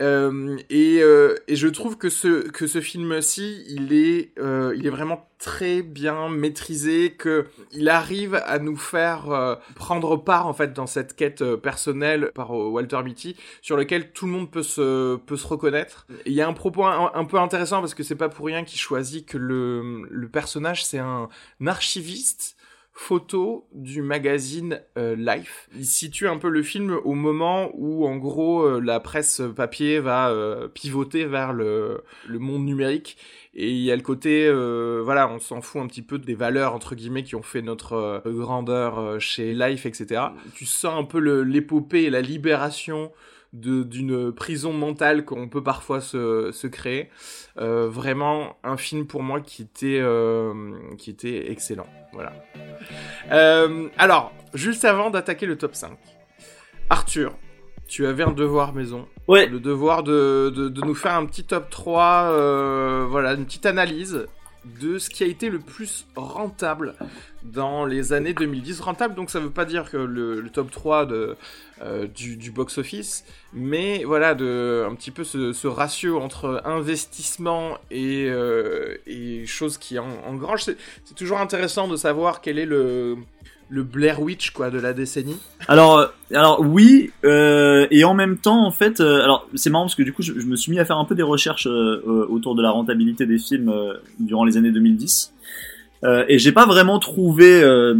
Euh, 0.00 0.56
et, 0.70 1.00
euh, 1.02 1.34
et 1.48 1.56
je 1.56 1.66
trouve 1.66 1.98
que 1.98 2.08
ce 2.08 2.48
que 2.48 2.68
ce 2.68 2.80
film-ci, 2.80 3.64
il 3.68 3.92
est 3.92 4.30
euh, 4.38 4.72
il 4.76 4.86
est 4.86 4.90
vraiment 4.90 5.28
très 5.38 5.82
bien 5.82 6.28
maîtrisé, 6.28 7.12
que 7.12 7.46
il 7.72 7.88
arrive 7.88 8.36
à 8.36 8.58
nous 8.60 8.76
faire 8.76 9.30
euh, 9.30 9.56
prendre 9.74 10.16
part 10.16 10.46
en 10.46 10.52
fait 10.52 10.72
dans 10.72 10.86
cette 10.86 11.16
quête 11.16 11.42
euh, 11.42 11.56
personnelle 11.56 12.30
par 12.34 12.52
Walter 12.52 13.02
Mitty, 13.04 13.36
sur 13.60 13.76
lequel 13.76 14.12
tout 14.12 14.26
le 14.26 14.32
monde 14.32 14.50
peut 14.50 14.62
se 14.62 15.16
peut 15.16 15.36
se 15.36 15.46
reconnaître. 15.46 16.06
Il 16.26 16.32
y 16.32 16.42
a 16.42 16.48
un 16.48 16.52
propos 16.52 16.84
un, 16.84 17.10
un 17.14 17.24
peu 17.24 17.38
intéressant 17.38 17.80
parce 17.80 17.94
que 17.94 18.04
c'est 18.04 18.14
pas 18.14 18.28
pour 18.28 18.46
rien 18.46 18.62
qu'il 18.64 18.78
choisit 18.78 19.26
que 19.26 19.38
le 19.38 20.02
le 20.10 20.28
personnage 20.28 20.84
c'est 20.84 20.98
un 20.98 21.28
archiviste 21.66 22.56
photo 22.98 23.68
du 23.72 24.02
magazine 24.02 24.82
euh, 24.98 25.14
Life. 25.14 25.68
Il 25.76 25.86
situe 25.86 26.26
un 26.26 26.36
peu 26.36 26.48
le 26.48 26.64
film 26.64 26.98
au 27.04 27.14
moment 27.14 27.70
où, 27.74 28.04
en 28.04 28.16
gros, 28.16 28.62
euh, 28.62 28.80
la 28.80 28.98
presse 28.98 29.40
papier 29.54 30.00
va 30.00 30.30
euh, 30.30 30.66
pivoter 30.66 31.24
vers 31.24 31.52
le, 31.52 32.02
le 32.26 32.38
monde 32.40 32.64
numérique. 32.64 33.16
Et 33.54 33.70
il 33.70 33.82
y 33.82 33.92
a 33.92 33.96
le 33.96 34.02
côté, 34.02 34.48
voilà, 35.02 35.28
on 35.28 35.38
s'en 35.38 35.60
fout 35.60 35.80
un 35.80 35.86
petit 35.86 36.02
peu 36.02 36.18
des 36.18 36.34
valeurs, 36.34 36.74
entre 36.74 36.94
guillemets, 36.94 37.24
qui 37.24 37.34
ont 37.34 37.42
fait 37.42 37.62
notre 37.62 38.22
grandeur 38.26 39.20
chez 39.20 39.52
Life, 39.52 39.84
etc. 39.84 40.26
Tu 40.54 40.64
sens 40.64 41.00
un 41.00 41.04
peu 41.04 41.18
l'épopée 41.42 42.04
et 42.04 42.10
la 42.10 42.20
libération 42.20 43.10
d'une 43.52 44.32
prison 44.32 44.72
mentale 44.72 45.24
qu'on 45.24 45.48
peut 45.48 45.62
parfois 45.62 46.00
se, 46.00 46.50
se 46.52 46.66
créer. 46.66 47.08
Euh, 47.58 47.88
vraiment 47.88 48.56
un 48.62 48.76
film 48.76 49.06
pour 49.06 49.22
moi 49.22 49.40
qui 49.40 49.62
était, 49.62 50.00
euh, 50.00 50.72
qui 50.98 51.10
était 51.10 51.50
excellent. 51.50 51.86
Voilà. 52.12 52.32
Euh, 53.32 53.88
alors, 53.98 54.32
juste 54.54 54.84
avant 54.84 55.10
d'attaquer 55.10 55.46
le 55.46 55.56
top 55.56 55.74
5, 55.74 55.96
Arthur, 56.90 57.34
tu 57.86 58.06
avais 58.06 58.22
un 58.22 58.32
devoir 58.32 58.74
maison. 58.74 59.06
Ouais. 59.26 59.46
Le 59.46 59.60
devoir 59.60 60.02
de, 60.02 60.52
de, 60.54 60.68
de 60.68 60.80
nous 60.82 60.94
faire 60.94 61.14
un 61.14 61.26
petit 61.26 61.44
top 61.44 61.70
3, 61.70 62.30
euh, 62.30 63.06
voilà, 63.08 63.32
une 63.32 63.46
petite 63.46 63.66
analyse 63.66 64.26
de 64.80 64.98
ce 64.98 65.08
qui 65.08 65.24
a 65.24 65.26
été 65.26 65.48
le 65.48 65.58
plus 65.58 66.06
rentable 66.14 66.94
dans 67.42 67.84
les 67.84 68.12
années 68.12 68.34
2010. 68.34 68.80
Rentable, 68.80 69.14
donc 69.14 69.30
ça 69.30 69.40
veut 69.40 69.50
pas 69.50 69.64
dire 69.64 69.90
que 69.90 69.96
le, 69.96 70.44
top 70.52 70.70
3 70.70 71.06
de, 71.06 71.36
euh, 71.82 72.06
du, 72.06 72.50
box-office, 72.50 73.24
mais 73.52 74.04
voilà, 74.04 74.34
de, 74.34 74.84
un 74.88 74.94
petit 74.94 75.10
peu 75.10 75.24
ce, 75.24 75.66
ratio 75.66 76.20
entre 76.20 76.62
investissement 76.64 77.78
et, 77.90 78.26
euh, 78.28 78.96
et 79.06 79.46
choses 79.46 79.78
qui 79.78 79.98
en. 79.98 80.06
C'est 80.60 80.76
toujours 81.16 81.40
intéressant 81.40 81.88
de 81.88 81.96
savoir 81.96 82.40
quel 82.40 82.58
est 82.58 82.66
le, 82.66 83.16
le 83.68 83.82
Blair 83.82 84.20
Witch 84.20 84.50
quoi, 84.50 84.70
de 84.70 84.78
la 84.78 84.92
décennie. 84.92 85.36
Alors, 85.68 85.98
euh, 85.98 86.06
alors 86.32 86.60
oui, 86.60 87.10
et 87.24 88.04
en 88.04 88.14
même 88.14 88.38
temps, 88.38 88.66
en 88.66 88.72
fait, 88.72 89.00
alors 89.00 89.48
c'est 89.54 89.70
marrant 89.70 89.84
parce 89.84 89.94
que 89.94 90.02
du 90.02 90.12
coup, 90.12 90.22
je, 90.22 90.32
me 90.32 90.56
suis 90.56 90.72
mis 90.72 90.78
à 90.78 90.84
faire 90.84 90.98
un 90.98 91.04
peu 91.04 91.14
des 91.14 91.22
recherches 91.22 91.66
autour 91.66 92.54
de 92.54 92.62
la 92.62 92.70
rentabilité 92.70 93.26
des 93.26 93.38
films 93.38 93.72
durant 94.18 94.44
les 94.44 94.56
années 94.56 94.72
2010, 94.72 95.34
euh, 96.04 96.24
et 96.28 96.38
j'ai 96.38 96.52
pas 96.52 96.66
vraiment 96.66 96.98
trouvé 96.98 97.62
euh, 97.62 97.94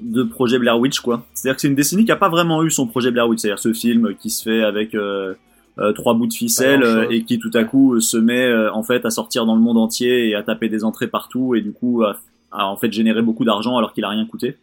de 0.00 0.22
projet 0.22 0.58
Blair 0.58 0.78
Witch, 0.78 1.00
quoi. 1.00 1.26
C'est-à-dire 1.34 1.56
que 1.56 1.60
c'est 1.62 1.68
une 1.68 1.74
décennie 1.74 2.04
qui 2.04 2.12
a 2.12 2.16
pas 2.16 2.28
vraiment 2.28 2.62
eu 2.62 2.70
son 2.70 2.86
projet 2.86 3.10
Blair 3.10 3.28
Witch, 3.28 3.40
c'est-à-dire 3.40 3.58
ce 3.58 3.72
film 3.72 4.14
qui 4.16 4.30
se 4.30 4.42
fait 4.42 4.62
avec 4.62 4.94
euh, 4.94 5.34
euh, 5.78 5.92
trois 5.92 6.14
bouts 6.14 6.26
de 6.26 6.32
ficelle 6.32 6.82
euh, 6.82 7.06
et 7.10 7.24
qui 7.24 7.38
tout 7.38 7.50
à 7.54 7.64
coup 7.64 7.94
euh, 7.94 8.00
se 8.00 8.16
met 8.16 8.46
euh, 8.46 8.72
en 8.72 8.82
fait 8.82 9.04
à 9.04 9.10
sortir 9.10 9.44
dans 9.46 9.54
le 9.54 9.60
monde 9.60 9.76
entier 9.78 10.28
et 10.28 10.34
à 10.34 10.42
taper 10.42 10.68
des 10.68 10.84
entrées 10.84 11.06
partout 11.06 11.54
et 11.54 11.60
du 11.60 11.72
coup 11.72 12.02
à, 12.02 12.16
à, 12.50 12.66
en 12.66 12.76
fait 12.76 12.92
générer 12.92 13.22
beaucoup 13.22 13.44
d'argent 13.44 13.76
alors 13.76 13.92
qu'il 13.92 14.04
a 14.04 14.08
rien 14.08 14.24
coûté. 14.26 14.56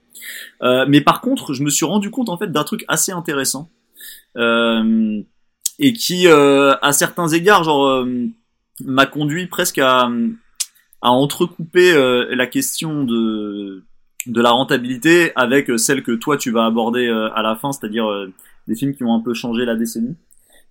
Euh, 0.61 0.85
mais 0.87 1.01
par 1.01 1.21
contre, 1.21 1.53
je 1.53 1.63
me 1.63 1.69
suis 1.69 1.85
rendu 1.85 2.09
compte 2.09 2.29
en 2.29 2.37
fait 2.37 2.51
d'un 2.51 2.63
truc 2.63 2.83
assez 2.87 3.11
intéressant 3.11 3.69
euh, 4.37 5.21
et 5.79 5.93
qui, 5.93 6.27
euh, 6.27 6.73
à 6.81 6.91
certains 6.91 7.27
égards, 7.27 7.63
genre 7.63 8.05
m'a 8.83 9.05
conduit 9.05 9.45
presque 9.47 9.77
à, 9.77 10.09
à 11.03 11.11
entrecouper 11.11 11.93
euh, 11.93 12.33
la 12.33 12.47
question 12.47 13.03
de 13.03 13.83
de 14.25 14.41
la 14.41 14.51
rentabilité 14.51 15.33
avec 15.35 15.69
celle 15.77 16.01
que 16.01 16.13
toi 16.13 16.37
tu 16.37 16.49
vas 16.49 16.65
aborder 16.65 17.07
euh, 17.07 17.29
à 17.35 17.41
la 17.41 17.55
fin, 17.55 17.73
c'est-à-dire 17.73 18.09
euh, 18.09 18.31
des 18.67 18.75
films 18.75 18.95
qui 18.95 19.03
ont 19.03 19.13
un 19.13 19.19
peu 19.19 19.33
changé 19.33 19.65
la 19.65 19.75
décennie. 19.75 20.15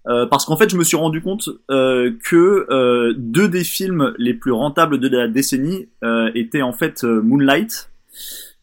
Euh, 0.08 0.26
parce 0.26 0.44
qu'en 0.46 0.56
fait, 0.56 0.68
je 0.68 0.76
me 0.76 0.82
suis 0.82 0.96
rendu 0.96 1.20
compte 1.22 1.48
euh, 1.70 2.10
que 2.24 2.66
euh, 2.70 3.14
deux 3.16 3.48
des 3.48 3.62
films 3.62 4.14
les 4.18 4.34
plus 4.34 4.50
rentables 4.50 4.98
de 4.98 5.08
la 5.08 5.28
décennie 5.28 5.88
euh, 6.02 6.30
étaient 6.34 6.62
en 6.62 6.72
fait 6.72 7.04
euh, 7.04 7.20
Moonlight 7.22 7.90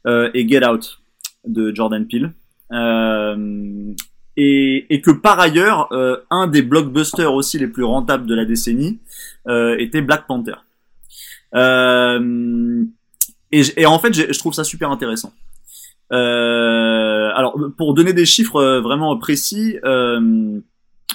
euh, 0.06 0.30
et 0.34 0.48
Get 0.50 0.66
Out 0.66 1.00
de 1.48 1.74
Jordan 1.74 2.06
Peele. 2.06 2.34
Euh, 2.74 3.94
et, 4.36 4.94
et 4.94 5.02
que 5.02 5.12
par 5.12 5.40
ailleurs, 5.40 5.88
euh, 5.92 6.18
un 6.30 6.48
des 6.48 6.62
blockbusters 6.62 7.34
aussi 7.34 7.58
les 7.60 7.68
plus 7.68 7.84
rentables 7.84 8.26
de 8.26 8.36
la 8.36 8.46
décennie 8.46 9.00
euh, 9.48 9.78
était 9.78 10.02
Black 10.02 10.28
Panther. 10.28 10.56
Euh, 11.56 12.84
et, 13.52 13.62
et 13.78 13.86
en 13.86 14.00
fait, 14.00 14.14
je 14.14 14.40
trouve 14.40 14.54
ça 14.54 14.64
super 14.64 14.92
intéressant. 14.92 15.34
Euh, 16.12 17.32
alors, 17.36 17.56
pour 17.78 17.94
donner 17.94 18.14
des 18.14 18.26
chiffres 18.26 18.58
euh, 18.58 18.82
vraiment 18.82 19.16
précis, 19.18 19.78
euh, 19.84 20.60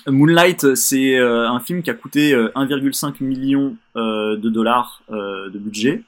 Moonlight, 0.06 0.74
c'est 0.74 1.16
un 1.18 1.60
film 1.60 1.82
qui 1.82 1.90
a 1.90 1.94
coûté 1.94 2.34
1,5 2.34 3.22
million 3.22 3.76
de 3.94 4.48
dollars 4.50 5.02
de 5.08 5.58
budget. 5.58 6.02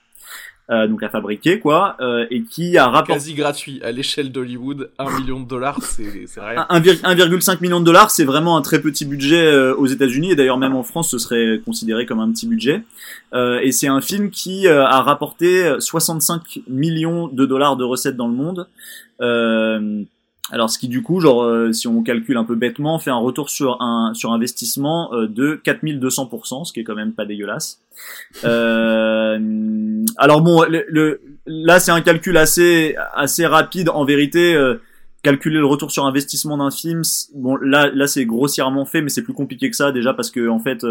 Euh, 0.68 0.88
donc 0.88 1.00
à 1.04 1.08
fabriquer 1.08 1.60
quoi, 1.60 1.96
euh, 2.00 2.26
et 2.28 2.42
qui 2.42 2.76
a 2.76 2.88
rapporté 2.88 3.12
quasi 3.12 3.34
gratuit 3.34 3.80
à 3.84 3.92
l'échelle 3.92 4.32
d'Hollywood, 4.32 4.90
1 4.98 5.20
million 5.20 5.38
de 5.38 5.46
dollars, 5.46 5.80
c'est 5.80 6.26
c'est 6.26 6.40
rien. 6.40 6.66
1,5 6.68 7.60
million 7.60 7.78
de 7.78 7.84
dollars, 7.84 8.10
c'est 8.10 8.24
vraiment 8.24 8.56
un 8.56 8.62
très 8.62 8.80
petit 8.80 9.04
budget 9.04 9.46
euh, 9.46 9.76
aux 9.76 9.86
États-Unis 9.86 10.32
et 10.32 10.34
d'ailleurs 10.34 10.58
même 10.58 10.74
en 10.74 10.82
France, 10.82 11.10
ce 11.10 11.18
serait 11.18 11.60
considéré 11.64 12.04
comme 12.04 12.18
un 12.18 12.32
petit 12.32 12.48
budget. 12.48 12.82
Euh, 13.32 13.60
et 13.62 13.70
c'est 13.70 13.86
un 13.86 14.00
film 14.00 14.30
qui 14.30 14.66
euh, 14.66 14.84
a 14.84 15.02
rapporté 15.02 15.76
65 15.78 16.60
millions 16.68 17.28
de 17.28 17.46
dollars 17.46 17.76
de 17.76 17.84
recettes 17.84 18.16
dans 18.16 18.26
le 18.26 18.34
monde. 18.34 18.66
Euh, 19.20 20.02
alors, 20.52 20.70
ce 20.70 20.78
qui 20.78 20.86
du 20.86 21.02
coup, 21.02 21.20
genre, 21.20 21.42
euh, 21.42 21.72
si 21.72 21.88
on 21.88 22.02
calcule 22.02 22.36
un 22.36 22.44
peu 22.44 22.54
bêtement, 22.54 22.98
fait 23.00 23.10
un 23.10 23.18
retour 23.18 23.50
sur 23.50 23.80
un 23.82 24.14
sur 24.14 24.32
investissement 24.32 25.12
euh, 25.12 25.26
de 25.26 25.60
4200%, 25.64 26.64
ce 26.64 26.72
qui 26.72 26.80
est 26.80 26.84
quand 26.84 26.94
même 26.94 27.12
pas 27.12 27.24
dégueulasse. 27.24 27.80
Euh, 28.44 30.04
alors 30.16 30.42
bon, 30.42 30.64
le, 30.68 31.20
là 31.46 31.80
c'est 31.80 31.90
un 31.90 32.00
calcul 32.00 32.36
assez 32.36 32.94
assez 33.14 33.44
rapide. 33.44 33.88
En 33.88 34.04
vérité, 34.04 34.54
euh, 34.54 34.76
calculer 35.22 35.58
le 35.58 35.66
retour 35.66 35.90
sur 35.90 36.06
investissement 36.06 36.58
d'un 36.58 36.70
film, 36.70 37.02
bon 37.34 37.56
là 37.56 37.90
là 37.92 38.06
c'est 38.06 38.24
grossièrement 38.24 38.84
fait, 38.84 39.02
mais 39.02 39.08
c'est 39.08 39.22
plus 39.22 39.34
compliqué 39.34 39.68
que 39.68 39.76
ça 39.76 39.90
déjà 39.90 40.14
parce 40.14 40.30
que 40.30 40.48
en 40.48 40.60
fait 40.60 40.86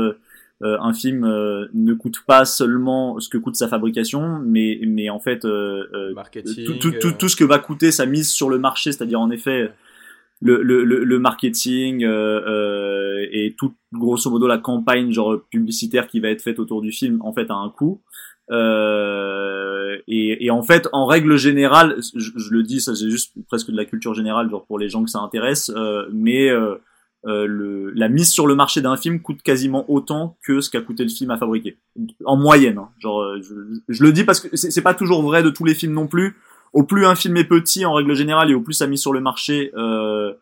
euh, 0.64 0.78
un 0.80 0.94
film 0.94 1.26
euh, 1.26 1.68
ne 1.74 1.94
coûte 1.94 2.24
pas 2.26 2.46
seulement 2.46 3.20
ce 3.20 3.30
que 3.30 3.38
coûte 3.38 3.56
sa 3.56 3.68
fabrication, 3.68 4.40
mais, 4.44 4.80
mais 4.88 5.10
en 5.10 5.20
fait 5.20 5.46
euh, 5.46 6.14
Marketing, 6.14 6.66
tout, 6.66 6.92
tout, 6.92 7.12
tout, 7.12 7.30
ce 7.30 7.36
que 7.36 7.44
va 7.44 7.60
coûter 7.60 7.92
sa 7.92 8.06
mise 8.06 8.32
sur 8.32 8.50
le 8.50 8.58
marché, 8.58 8.92
c'est-à-dire 8.92 9.20
en 9.20 9.30
effet 9.32 9.72
le, 10.42 10.62
le, 10.62 10.84
le, 10.84 11.20
marketing 11.20 12.04
et 12.04 13.56
tout 13.58 13.74
grosso 13.94 14.30
modo 14.30 14.48
la 14.48 14.58
campagne 14.58 15.12
genre 15.12 15.42
publicitaire 15.50 16.08
qui 16.08 16.20
va 16.20 16.30
être 16.30 16.42
faite 16.42 16.60
autour 16.60 16.82
du 16.82 16.92
film 16.92 17.22
en 17.22 17.34
fait 17.34 17.50
a 17.50 17.56
un 17.56 17.70
coût. 17.70 18.02
Euh, 18.52 19.98
et, 20.08 20.46
et, 20.46 20.52
en 20.52 20.62
fait, 20.62 20.88
en 20.92 21.06
règle 21.06 21.38
générale, 21.38 21.98
je, 22.16 22.32
je 22.36 22.52
le 22.52 22.64
dis, 22.64 22.80
ça 22.80 22.96
c'est 22.96 23.10
juste 23.10 23.34
presque 23.48 23.72
de 23.72 23.78
la 23.78 23.86
culture 23.86 24.14
générale, 24.14 24.50
genre 24.50 24.66
pour 24.66 24.80
les 24.80 24.90
gens 24.90 25.04
que 25.04 25.10
ça 25.10 25.20
intéresse, 25.20 25.72
euh, 25.76 26.08
mais 26.14 26.50
euh, 26.50 26.76
euh, 27.26 27.46
le, 27.48 27.92
la 27.92 28.08
mise 28.08 28.32
sur 28.32 28.48
le 28.48 28.56
marché 28.56 28.82
d'un 28.82 28.98
film 28.98 29.20
coûte 29.20 29.42
quasiment 29.42 29.90
autant 29.90 30.38
que 30.44 30.62
ce 30.62 30.70
qu'a 30.70 30.82
coûté 30.82 31.04
le 31.04 31.10
film 31.10 31.32
à 31.32 31.38
fabriquer. 31.38 31.78
En 32.26 32.38
moyenne. 32.38 32.78
Hein. 32.78 32.90
Genre, 33.00 33.22
euh, 33.22 33.42
je, 33.42 33.56
je, 33.88 34.04
le 34.04 34.12
dis 34.12 34.24
parce 34.24 34.40
que 34.40 34.56
c'est 34.56 34.82
pas 34.82 34.94
toujours 34.94 35.22
vrai 35.24 35.42
de 35.42 35.50
tous 35.50 35.66
les 35.66 35.74
films 35.74 35.94
non 35.94 36.08
plus. 36.08 36.36
Au 36.74 36.84
plus 36.84 37.06
un 37.06 37.16
film 37.16 37.38
est 37.38 37.46
petit 37.46 37.86
en 37.86 37.94
règle 37.94 38.14
générale 38.16 38.52
et 38.52 38.54
au 38.54 38.62
plus 38.62 38.74
sa 38.74 38.88
mise 38.88 39.02
sur 39.02 39.14
le 39.14 39.22
marché 39.22 39.72
euh, 39.76 40.34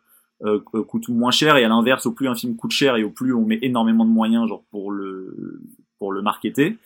euh, 0.43 0.59
coûte 0.59 1.07
moins 1.09 1.31
cher 1.31 1.55
et 1.57 1.63
à 1.63 1.69
l'inverse 1.69 2.05
au 2.05 2.11
plus 2.11 2.27
un 2.27 2.35
film 2.35 2.55
coûte 2.55 2.71
cher 2.71 2.97
et 2.97 3.03
au 3.03 3.11
plus 3.11 3.33
on 3.33 3.45
met 3.45 3.59
énormément 3.61 4.03
de 4.03 4.09
moyens 4.09 4.49
genre 4.49 4.63
pour 4.71 4.91
le 4.91 5.61
pour 5.99 6.11
le 6.11 6.21
marketer. 6.21 6.77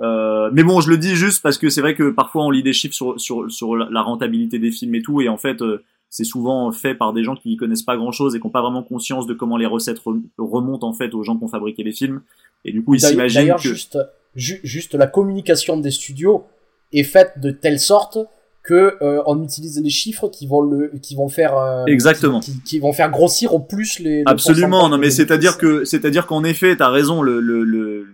Euh, 0.00 0.50
mais 0.52 0.64
bon, 0.64 0.80
je 0.80 0.90
le 0.90 0.98
dis 0.98 1.14
juste 1.14 1.42
parce 1.42 1.58
que 1.58 1.68
c'est 1.68 1.80
vrai 1.80 1.94
que 1.94 2.10
parfois 2.10 2.44
on 2.44 2.50
lit 2.50 2.62
des 2.62 2.72
chiffres 2.72 2.94
sur, 2.94 3.20
sur, 3.20 3.50
sur 3.50 3.76
la 3.76 4.02
rentabilité 4.02 4.58
des 4.58 4.72
films 4.72 4.96
et 4.96 5.02
tout, 5.02 5.20
et 5.20 5.28
en 5.28 5.36
fait, 5.36 5.62
euh, 5.62 5.84
c'est 6.14 6.22
souvent 6.22 6.70
fait 6.70 6.94
par 6.94 7.12
des 7.12 7.24
gens 7.24 7.34
qui 7.34 7.56
connaissent 7.56 7.82
pas 7.82 7.96
grand 7.96 8.12
chose 8.12 8.36
et 8.36 8.38
qui 8.38 8.46
n'ont 8.46 8.52
pas 8.52 8.62
vraiment 8.62 8.84
conscience 8.84 9.26
de 9.26 9.34
comment 9.34 9.56
les 9.56 9.66
recettes 9.66 10.00
remontent 10.38 10.86
en 10.86 10.92
fait 10.92 11.12
aux 11.12 11.24
gens 11.24 11.36
qui 11.36 11.42
ont 11.42 11.48
fabriqué 11.48 11.82
les 11.82 11.90
films. 11.90 12.20
Et 12.64 12.70
du 12.70 12.84
coup, 12.84 12.94
ils 12.94 13.00
s'imaginent 13.00 13.40
D'ailleurs, 13.40 13.58
juste, 13.58 13.98
juste 14.36 14.94
la 14.94 15.08
communication 15.08 15.76
des 15.76 15.90
studios 15.90 16.44
est 16.92 17.02
faite 17.02 17.40
de 17.40 17.50
telle 17.50 17.80
sorte 17.80 18.18
que 18.62 18.96
euh, 19.02 19.24
on 19.26 19.42
utilise 19.42 19.82
les 19.82 19.90
chiffres 19.90 20.28
qui 20.28 20.46
vont 20.46 20.60
le 20.60 20.92
qui 21.02 21.16
vont 21.16 21.28
faire 21.28 21.58
euh, 21.58 21.84
exactement 21.86 22.38
qui, 22.38 22.62
qui, 22.62 22.78
vont 22.78 22.92
faire 22.92 23.10
grossir 23.10 23.52
au 23.52 23.58
plus 23.58 23.98
les 23.98 24.22
absolument 24.24 24.88
non 24.88 24.96
mais 24.96 25.10
c'est 25.10 25.32
à 25.32 25.36
dire 25.36 25.58
que 25.58 25.84
c'est 25.84 26.04
à 26.04 26.10
dire 26.10 26.26
qu'en 26.26 26.44
effet 26.44 26.74
t'as 26.76 26.88
raison 26.88 27.22
le, 27.22 27.40
le, 27.40 27.64
le 27.64 28.06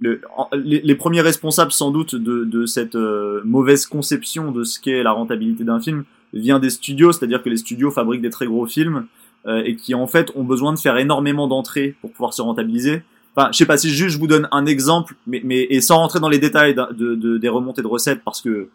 le, 0.00 0.20
les, 0.52 0.80
les, 0.80 0.94
premiers 0.94 1.22
responsables 1.22 1.72
sans 1.72 1.90
doute 1.90 2.14
de, 2.14 2.44
de 2.44 2.66
cette 2.66 2.96
euh, 2.96 3.40
mauvaise 3.44 3.86
conception 3.86 4.52
de 4.52 4.62
ce 4.62 4.78
qu'est 4.78 5.02
la 5.02 5.12
rentabilité 5.12 5.64
d'un 5.64 5.80
film 5.80 6.04
vient 6.32 6.58
des 6.58 6.70
studios, 6.70 7.12
c'est-à-dire 7.12 7.42
que 7.42 7.48
les 7.48 7.56
studios 7.56 7.90
fabriquent 7.90 8.22
des 8.22 8.30
très 8.30 8.46
gros 8.46 8.66
films 8.66 9.06
euh, 9.46 9.62
et 9.64 9.76
qui 9.76 9.94
en 9.94 10.06
fait 10.06 10.32
ont 10.34 10.44
besoin 10.44 10.72
de 10.72 10.78
faire 10.78 10.96
énormément 10.96 11.46
d'entrées 11.46 11.94
pour 12.00 12.12
pouvoir 12.12 12.34
se 12.34 12.42
rentabiliser. 12.42 13.02
Enfin, 13.34 13.50
je 13.52 13.58
sais 13.58 13.66
pas 13.66 13.76
si 13.76 13.90
juste 13.90 14.14
je 14.14 14.18
vous 14.18 14.26
donne 14.26 14.48
un 14.52 14.66
exemple, 14.66 15.14
mais, 15.26 15.40
mais 15.44 15.66
et 15.70 15.80
sans 15.80 15.98
rentrer 15.98 16.20
dans 16.20 16.28
les 16.28 16.38
détails 16.38 16.74
de, 16.74 17.14
de, 17.14 17.38
des 17.38 17.48
remontées 17.48 17.82
de 17.82 17.86
recettes 17.86 18.22
parce 18.24 18.40
que 18.40 18.68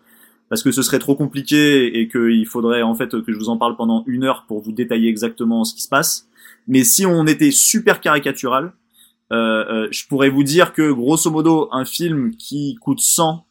parce 0.49 0.61
que 0.61 0.71
ce 0.71 0.81
serait 0.83 0.99
trop 0.99 1.15
compliqué 1.15 1.99
et 1.99 2.07
qu'il 2.07 2.45
faudrait 2.45 2.83
en 2.83 2.93
fait 2.95 3.09
que 3.09 3.31
je 3.31 3.37
vous 3.37 3.49
en 3.49 3.57
parle 3.57 3.75
pendant 3.75 4.03
une 4.05 4.23
heure 4.23 4.45
pour 4.47 4.61
vous 4.61 4.71
détailler 4.71 5.09
exactement 5.09 5.63
ce 5.63 5.73
qui 5.73 5.81
se 5.81 5.89
passe. 5.89 6.27
Mais 6.67 6.83
si 6.83 7.05
on 7.05 7.25
était 7.25 7.51
super 7.51 8.01
caricatural, 8.01 8.71
euh, 9.31 9.35
euh, 9.35 9.87
je 9.91 10.07
pourrais 10.07 10.29
vous 10.29 10.43
dire 10.43 10.73
que 10.73 10.91
grosso 10.91 11.31
modo 11.31 11.69
un 11.71 11.85
film 11.85 12.35
qui 12.35 12.75
coûte 12.75 12.99
100 12.99 13.45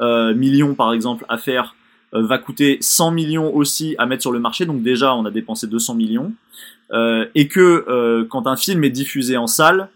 euh, 0.00 0.34
millions 0.34 0.74
par 0.74 0.92
exemple 0.92 1.24
à 1.28 1.38
faire 1.38 1.76
va 2.20 2.38
coûter 2.38 2.78
100 2.80 3.10
millions 3.12 3.54
aussi 3.54 3.94
à 3.98 4.06
mettre 4.06 4.22
sur 4.22 4.32
le 4.32 4.38
marché, 4.38 4.66
donc 4.66 4.82
déjà 4.82 5.14
on 5.14 5.24
a 5.24 5.30
dépensé 5.30 5.66
200 5.66 5.94
millions, 5.94 6.32
euh, 6.92 7.26
et 7.34 7.48
que 7.48 7.84
euh, 7.88 8.26
quand 8.28 8.46
un 8.46 8.56
film 8.56 8.84
est 8.84 8.90
diffusé 8.90 9.36
en 9.36 9.46
salle, 9.46 9.88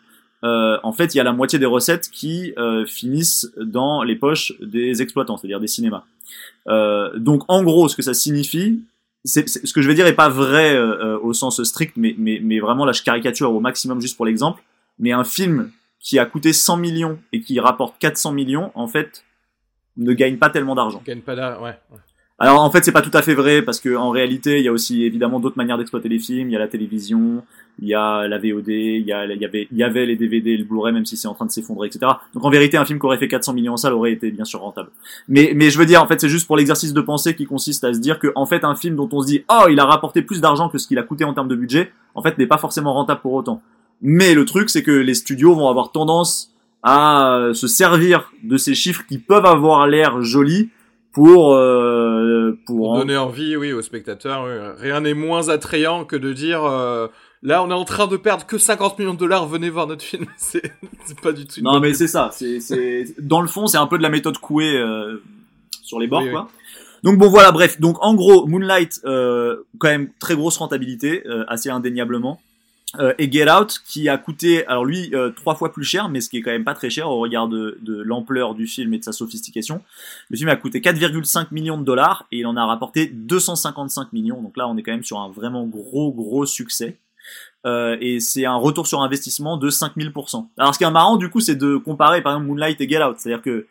en 0.43 0.93
fait 0.93 1.13
il 1.13 1.19
y 1.19 1.21
a 1.21 1.25
la 1.25 1.33
moitié 1.33 1.59
des 1.59 1.67
recettes 1.67 2.09
qui 2.09 2.55
finissent 2.87 3.51
dans 3.61 4.05
les 4.05 4.15
poches 4.15 4.53
des 4.61 5.03
exploitants, 5.03 5.37
c'est-à-dire 5.37 5.59
des 5.59 5.67
cinémas. 5.67 6.05
donc 7.17 7.43
en 7.49 7.65
gros, 7.65 7.89
ce 7.89 7.97
que 7.97 8.03
ça 8.03 8.15
signifie, 8.15 8.81
c'est, 9.25 9.49
ce 9.49 9.73
que 9.73 9.83
je 9.83 9.89
vais 9.89 9.95
dire 9.95 10.07
est 10.07 10.13
pas 10.13 10.29
vrai 10.29 10.79
au 11.21 11.33
sens 11.33 11.61
strict, 11.65 11.95
mais, 11.97 12.15
mais, 12.17 12.39
mais 12.41 12.61
vraiment 12.61 12.85
là 12.85 12.93
je 12.93 13.03
caricature 13.03 13.53
au 13.53 13.59
maximum 13.59 14.01
juste 14.01 14.17
pour 14.17 14.25
l'exemple. 14.25 14.63
Mais 15.01 15.11
un 15.11 15.25
film 15.25 15.73
qui 16.07 16.21
a 16.21 16.25
coûté 16.25 16.53
100 16.53 16.77
millions 16.77 17.19
et 17.33 17.41
qui 17.41 17.59
rapporte 17.59 17.99
400 17.99 18.31
millions, 18.31 18.71
en 18.77 18.87
fait, 18.87 19.25
ne 19.97 20.13
gagne 20.13 20.37
pas 20.37 20.51
tellement 20.51 20.77
d'argent. 20.77 21.03
Gagne 21.05 21.21
pas 21.21 21.35
d'argent, 21.35 21.65
ouais. 21.65 21.77
Alors 22.39 22.61
en 22.61 22.71
fait 22.71 22.85
c'est 22.85 22.93
pas 22.93 23.01
tout 23.01 23.17
à 23.17 23.23
fait 23.23 23.33
vrai 23.33 23.63
parce 23.63 23.81
que 23.81 23.97
en 23.97 24.11
réalité 24.11 24.59
il 24.59 24.65
y 24.65 24.69
a 24.69 24.73
aussi 24.73 25.05
évidemment 25.05 25.41
d'autres 25.41 25.57
manières 25.57 25.79
d'exploiter 25.79 26.11
les 26.11 26.19
films. 26.19 26.51
Il 26.51 26.53
y 26.53 26.57
a 26.57 26.59
la 26.59 26.69
télévision, 26.69 27.43
il 27.81 27.89
y 27.89 27.95
a 27.95 28.29
la 28.29 28.37
VOD, 28.37 28.69
il 28.69 29.07
y, 29.07 29.13
avait, 29.13 29.69
il 29.73 29.79
y 29.79 29.83
avait 29.83 30.05
les 30.05 30.17
DVD 30.17 30.55
le 30.55 30.65
Blu-ray 30.65 30.93
même 30.93 31.07
si 31.07 31.17
c'est 31.17 31.29
en 31.29 31.35
train 31.35 31.47
de 31.47 31.51
s'effondrer, 31.51 31.89
etc. 31.89 32.13
Donc 32.35 32.45
en 32.45 32.51
vérité 32.51 32.77
un 32.77 32.85
film 32.85 32.99
qui 32.99 33.07
aurait 33.07 33.17
fait 33.17 33.29
400 33.29 33.55
millions 33.55 33.73
en 33.73 33.77
salle 33.79 33.95
aurait 33.95 34.13
été 34.13 34.31
bien 34.31 34.45
sûr 34.45 34.61
rentable. 34.61 34.91
Mais 35.29 35.53
mais 35.57 35.71
je 35.71 35.79
veux 35.79 35.87
dire 35.87 36.03
en 36.03 36.07
fait 36.07 36.21
c'est 36.21 36.29
juste 36.29 36.47
pour 36.47 36.59
l'exercice 36.59 36.93
de 36.93 37.01
pensée 37.01 37.35
qui 37.35 37.47
consiste 37.47 37.85
à 37.85 37.95
se 37.95 38.01
dire 38.01 38.19
que 38.19 38.33
en 38.35 38.45
fait 38.45 38.65
un 38.65 38.75
film 38.75 38.97
dont 38.97 39.09
on 39.13 39.23
se 39.23 39.29
dit 39.29 39.45
oh 39.51 39.69
il 39.71 39.81
a 39.81 39.87
rapporté 39.87 40.21
plus 40.21 40.43
d'argent 40.43 40.69
que 40.69 40.77
ce 40.77 40.87
qu'il 40.87 40.99
a 40.99 41.03
coûté 41.03 41.25
en 41.25 41.33
termes 41.33 41.49
de 41.49 41.57
budget 41.57 41.91
en 42.15 42.21
fait 42.21 42.37
n'est 42.37 42.47
pas 42.47 42.59
forcément 42.59 42.93
rentable 42.93 43.23
pour 43.23 43.33
autant. 43.33 43.63
Mais 44.03 44.35
le 44.35 44.45
truc 44.45 44.69
c'est 44.69 44.83
que 44.83 44.91
les 44.91 45.15
studios 45.15 45.55
vont 45.55 45.71
avoir 45.71 45.91
tendance 45.91 46.53
à 46.83 47.49
se 47.55 47.67
servir 47.67 48.31
de 48.45 48.59
ces 48.59 48.75
chiffres 48.75 49.05
qui 49.09 49.17
peuvent 49.17 49.47
avoir 49.47 49.87
l'air 49.87 50.21
jolis 50.21 50.69
pour 51.17 51.55
euh, 51.55 52.59
pour, 52.67 52.99
donner 52.99 53.17
envie 53.17 53.57
oui 53.57 53.73
aux 53.73 53.81
spectateurs 53.81 54.77
rien 54.77 55.01
n'est 55.01 55.15
moins 55.15 55.49
attrayant 55.49 56.05
que 56.05 56.15
de 56.15 56.35
dire 56.35 56.63
euh, 56.67 57.09
là 57.43 57.63
on 57.63 57.71
est 57.71 57.75
en 57.75 57.87
train 57.87 58.07
de 58.07 58.19
perdre 58.19 58.45
que 58.45 58.59
50 58.59 58.99
millions 58.99 59.15
de 59.15 59.19
dollars 59.19 59.47
venez 59.47 59.71
voir 59.71 59.87
notre 59.87 60.05
film. 60.05 60.27
C'est 60.37 60.61
pas 61.23 61.33
du 61.33 61.47
tout 61.47 61.63
non 61.63 61.81
mais 61.81 61.95
c'est 61.95 62.07
ça. 62.07 62.29
C'est 62.33 62.61
c'est 62.61 63.15
dans 63.19 63.41
le 63.41 63.49
fond 63.49 63.67
c'est 63.67 63.79
un 63.79 63.87
peu 63.87 63.97
de 63.97 64.03
la 64.03 64.11
méthode 64.11 64.37
couée 64.37 64.77
euh, 64.77 65.23
sur 65.83 65.99
les 65.99 66.07
bords 66.07 66.29
quoi. 66.31 66.49
Donc 67.03 67.17
bon 67.17 67.31
voilà 67.31 67.51
bref. 67.51 67.81
Donc 67.81 67.97
en 68.03 68.15
gros 68.15 68.47
Moonlight 68.47 69.01
euh, 69.07 69.65
quand 69.79 69.89
même 69.89 70.11
très 70.19 70.35
grosse 70.35 70.59
rentabilité 70.59 71.25
assez 71.49 71.71
indéniablement 71.71 72.43
euh, 72.99 73.15
et 73.19 73.31
Get 73.31 73.51
Out 73.51 73.81
qui 73.85 74.09
a 74.09 74.19
coûté 74.19 74.67
alors 74.67 74.85
lui 74.85 75.11
euh, 75.15 75.31
trois 75.31 75.55
fois 75.55 75.73
plus 75.73 75.85
cher 75.85 76.09
mais 76.09 76.21
ce 76.21 76.29
qui 76.29 76.39
est 76.39 76.43
quand 76.43 76.51
même 76.51 76.65
pas 76.65 76.75
très 76.75 76.91
cher 76.91 77.11
au 77.11 77.19
regard 77.19 77.49
de, 77.49 77.79
l'ampleur 77.87 78.55
du 78.55 78.67
film 78.67 78.95
et 78.95 78.99
de 78.99 79.05
sa 79.05 79.13
sophistication. 79.13 79.83
Le 80.31 80.37
film 80.37 80.49
a 80.49 80.57
coûté 80.57 80.81
4,5 80.81 81.49
millions 81.53 81.79
de 81.79 81.85
dollars 81.85 82.27
et 82.33 82.39
il 82.39 82.47
en 82.47 82.57
a 82.57 82.65
rapporté 82.65 83.07
255 83.07 84.13
millions. 84.13 84.43
Donc 84.43 84.57
là 84.57 84.69
on 84.69 84.77
est 84.77 84.83
quand 84.83 84.93
même 84.93 85.05
sur 85.05 85.19
un 85.21 85.31
vraiment 85.31 85.65
gros 85.67 86.13
gros 86.13 86.47
succès. 86.47 86.99
Euh, 87.67 87.97
et 88.01 88.21
c'est 88.21 88.45
un 88.45 88.57
retour 88.57 88.87
sur 88.87 89.03
investissement 89.03 89.57
de 89.57 89.69
5000%. 89.69 90.47
Alors 90.59 90.75
ce 90.75 90.79
qui 90.79 90.85
est 90.85 90.91
marrant 90.91 91.17
du 91.17 91.29
coup 91.29 91.41
c'est 91.41 91.57
de 91.57 91.77
comparer 91.77 92.23
par 92.23 92.33
exemple 92.33 92.47
Moonlight 92.47 92.81
et 92.81 92.89
Get 92.89 93.03
Out, 93.03 93.17
c'est-à-dire 93.19 93.43
que 93.43 93.67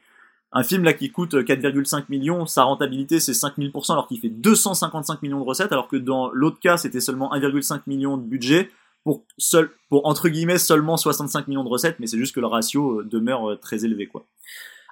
un 0.51 0.63
film 0.63 0.83
là 0.83 0.93
qui 0.93 1.11
coûte 1.11 1.33
4,5 1.33 2.05
millions, 2.09 2.45
sa 2.45 2.63
rentabilité 2.63 3.19
c'est 3.19 3.33
5000% 3.33 3.91
alors 3.91 4.07
qu'il 4.07 4.19
fait 4.19 4.29
255 4.29 5.21
millions 5.21 5.39
de 5.39 5.45
recettes 5.45 5.71
alors 5.71 5.87
que 5.87 5.95
dans 5.95 6.29
l'autre 6.31 6.59
cas 6.59 6.77
c'était 6.77 7.01
seulement 7.01 7.33
1,5 7.33 7.81
million 7.87 8.17
de 8.17 8.23
budget 8.23 8.71
pour 9.05 9.23
seul, 9.37 9.69
pour 9.87 10.05
entre 10.07 10.27
guillemets 10.27 10.57
seulement 10.57 10.97
65 10.97 11.47
millions 11.47 11.63
de 11.63 11.69
recettes, 11.69 11.97
mais 11.99 12.07
c'est 12.07 12.17
juste 12.17 12.35
que 12.35 12.41
le 12.41 12.47
ratio 12.47 12.99
euh, 12.99 13.03
demeure 13.05 13.51
euh, 13.51 13.55
très 13.55 13.85
élevé, 13.85 14.07
quoi. 14.07 14.25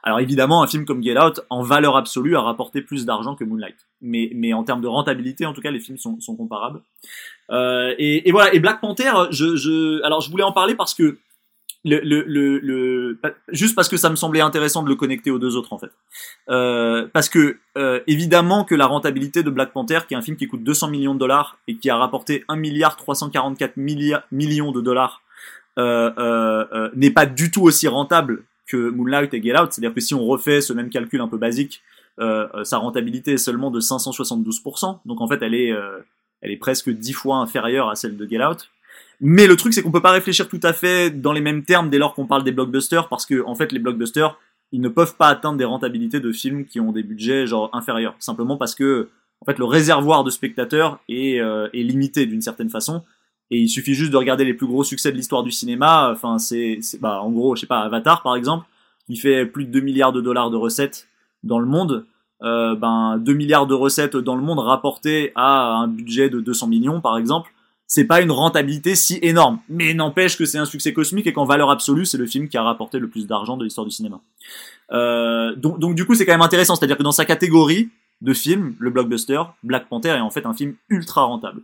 Alors 0.03 0.19
évidemment, 0.19 0.61
un 0.61 0.67
film 0.67 0.85
comme 0.85 1.01
Get 1.01 1.17
Out, 1.17 1.41
en 1.49 1.63
valeur 1.63 1.95
absolue, 1.97 2.35
a 2.35 2.41
rapporté 2.41 2.81
plus 2.81 3.05
d'argent 3.05 3.35
que 3.35 3.45
Moonlight. 3.45 3.87
Mais, 4.01 4.31
mais 4.35 4.53
en 4.53 4.63
termes 4.65 4.81
de 4.81 4.87
rentabilité, 4.87 5.45
en 5.45 5.53
tout 5.53 5.61
cas, 5.61 5.71
les 5.71 5.79
films 5.79 5.97
sont, 5.97 6.19
sont 6.19 6.35
comparables. 6.35 6.81
Euh, 7.51 7.95
et, 7.97 8.27
et, 8.27 8.31
voilà. 8.33 8.53
Et 8.53 8.59
Black 8.59 8.81
Panther, 8.81 9.13
je, 9.31 9.55
je, 9.55 10.03
alors 10.03 10.19
je 10.19 10.29
voulais 10.29 10.43
en 10.43 10.51
parler 10.51 10.75
parce 10.75 10.93
que 10.93 11.19
le, 11.85 11.99
le, 11.99 12.23
le, 12.23 12.59
le, 12.59 13.19
juste 13.49 13.75
parce 13.75 13.89
que 13.89 13.97
ça 13.97 14.09
me 14.09 14.15
semblait 14.15 14.41
intéressant 14.41 14.83
de 14.83 14.89
le 14.89 14.95
connecter 14.95 15.31
aux 15.31 15.39
deux 15.39 15.55
autres 15.55 15.73
en 15.73 15.77
fait. 15.77 15.91
Euh, 16.49 17.07
parce 17.11 17.29
que 17.29 17.57
euh, 17.77 17.99
évidemment 18.07 18.63
que 18.63 18.75
la 18.75 18.85
rentabilité 18.85 19.43
de 19.43 19.49
Black 19.49 19.73
Panther, 19.73 19.99
qui 20.07 20.13
est 20.13 20.17
un 20.17 20.21
film 20.21 20.37
qui 20.37 20.47
coûte 20.47 20.63
200 20.63 20.89
millions 20.89 21.13
de 21.13 21.19
dollars 21.19 21.57
et 21.67 21.75
qui 21.75 21.89
a 21.89 21.97
rapporté 21.97 22.45
1 22.47 22.55
milliard 22.55 22.95
344 22.95 23.75
millions 23.77 24.71
de 24.71 24.81
dollars, 24.81 25.23
euh, 25.79 26.11
euh, 26.19 26.65
euh, 26.71 26.89
n'est 26.93 27.09
pas 27.09 27.25
du 27.25 27.49
tout 27.49 27.63
aussi 27.63 27.87
rentable 27.87 28.43
que 28.67 28.89
Moonlight 28.89 29.33
et 29.33 29.41
Get 29.41 29.59
Out. 29.59 29.73
C'est-à-dire 29.73 29.93
que 29.93 30.01
si 30.01 30.13
on 30.13 30.25
refait 30.25 30.61
ce 30.61 30.71
même 30.73 30.89
calcul 30.89 31.21
un 31.21 31.27
peu 31.27 31.37
basique, 31.37 31.81
sa 32.19 32.77
rentabilité 32.77 33.33
est 33.33 33.37
seulement 33.37 33.71
de 33.71 33.81
572%. 33.81 34.99
Donc 35.05 35.19
en 35.19 35.27
fait, 35.27 35.41
elle 35.41 35.55
est, 35.55 35.73
elle 36.41 36.51
est 36.51 36.57
presque 36.57 36.89
10 36.89 37.13
fois 37.13 37.37
inférieure 37.37 37.89
à 37.89 37.95
celle 37.95 38.17
de 38.17 38.27
Get 38.27 38.43
Out. 38.43 38.69
Mais 39.25 39.47
le 39.47 39.55
truc, 39.55 39.73
c'est 39.73 39.81
qu'on 39.81 39.91
peut 39.91 40.01
pas 40.01 40.11
réfléchir 40.11 40.49
tout 40.49 40.59
à 40.63 40.73
fait 40.73 41.09
dans 41.09 41.31
les 41.31 41.39
mêmes 41.39 41.63
termes 41.63 41.89
dès 41.89 41.97
lors 41.97 42.13
qu'on 42.13 42.27
parle 42.27 42.43
des 42.43 42.51
blockbusters, 42.51 43.07
parce 43.07 43.25
que 43.25 43.41
en 43.45 43.55
fait, 43.55 43.71
les 43.71 43.79
blockbusters, 43.79 44.37
ils 44.73 44.81
ne 44.81 44.89
peuvent 44.89 45.15
pas 45.15 45.29
atteindre 45.29 45.57
des 45.57 45.63
rentabilités 45.63 46.19
de 46.19 46.33
films 46.33 46.65
qui 46.65 46.81
ont 46.81 46.91
des 46.91 47.03
budgets 47.03 47.47
genre 47.47 47.69
inférieurs, 47.71 48.15
simplement 48.19 48.57
parce 48.57 48.75
que 48.75 49.09
en 49.39 49.45
fait, 49.45 49.57
le 49.59 49.63
réservoir 49.63 50.25
de 50.25 50.29
spectateurs 50.29 50.99
est, 51.07 51.39
euh, 51.39 51.69
est 51.73 51.83
limité 51.83 52.25
d'une 52.25 52.41
certaine 52.41 52.69
façon. 52.69 53.01
Et 53.49 53.59
il 53.59 53.69
suffit 53.69 53.93
juste 53.93 54.11
de 54.11 54.17
regarder 54.17 54.43
les 54.43 54.53
plus 54.53 54.67
gros 54.67 54.83
succès 54.83 55.09
de 55.11 55.15
l'histoire 55.15 55.43
du 55.43 55.51
cinéma. 55.51 56.11
Enfin, 56.11 56.37
c'est, 56.37 56.79
bah, 56.99 57.21
en 57.21 57.31
gros, 57.31 57.55
je 57.55 57.61
sais 57.61 57.67
pas, 57.67 57.79
Avatar 57.79 58.23
par 58.23 58.35
exemple, 58.35 58.65
qui 59.05 59.15
fait 59.15 59.45
plus 59.45 59.63
de 59.63 59.71
2 59.71 59.79
milliards 59.79 60.11
de 60.11 60.19
dollars 60.19 60.49
de 60.49 60.57
recettes 60.57 61.07
dans 61.43 61.59
le 61.59 61.65
monde. 61.65 62.05
Euh, 62.41 62.75
ben 62.75 63.17
2 63.19 63.33
milliards 63.33 63.67
de 63.67 63.73
recettes 63.73 64.17
dans 64.17 64.35
le 64.35 64.41
monde 64.41 64.59
rapportés 64.59 65.31
à 65.35 65.75
un 65.75 65.87
budget 65.87 66.29
de 66.29 66.41
200 66.41 66.67
millions 66.67 66.99
par 66.99 67.17
exemple 67.17 67.53
c'est 67.93 68.05
pas 68.05 68.21
une 68.21 68.31
rentabilité 68.31 68.95
si 68.95 69.19
énorme. 69.21 69.59
Mais 69.69 69.93
n'empêche 69.93 70.35
que 70.35 70.45
c'est 70.45 70.57
un 70.57 70.65
succès 70.65 70.93
cosmique 70.93 71.27
et 71.27 71.33
qu'en 71.33 71.45
valeur 71.45 71.69
absolue, 71.69 72.07
c'est 72.07 72.17
le 72.17 72.25
film 72.25 72.49
qui 72.49 72.57
a 72.57 72.63
rapporté 72.63 72.97
le 72.97 73.07
plus 73.07 73.27
d'argent 73.27 73.55
de 73.55 73.63
l'histoire 73.63 73.85
du 73.85 73.91
cinéma. 73.91 74.19
Euh, 74.93 75.55
donc, 75.55 75.77
donc 75.77 75.93
du 75.93 76.03
coup, 76.03 76.15
c'est 76.15 76.25
quand 76.25 76.31
même 76.31 76.41
intéressant. 76.41 76.75
C'est-à-dire 76.75 76.97
que 76.97 77.03
dans 77.03 77.11
sa 77.11 77.25
catégorie 77.25 77.89
de 78.21 78.33
films, 78.33 78.73
le 78.79 78.89
blockbuster, 78.89 79.43
Black 79.61 79.89
Panther 79.89 80.09
est 80.09 80.21
en 80.21 80.31
fait 80.31 80.47
un 80.47 80.55
film 80.55 80.73
ultra 80.89 81.25
rentable. 81.25 81.61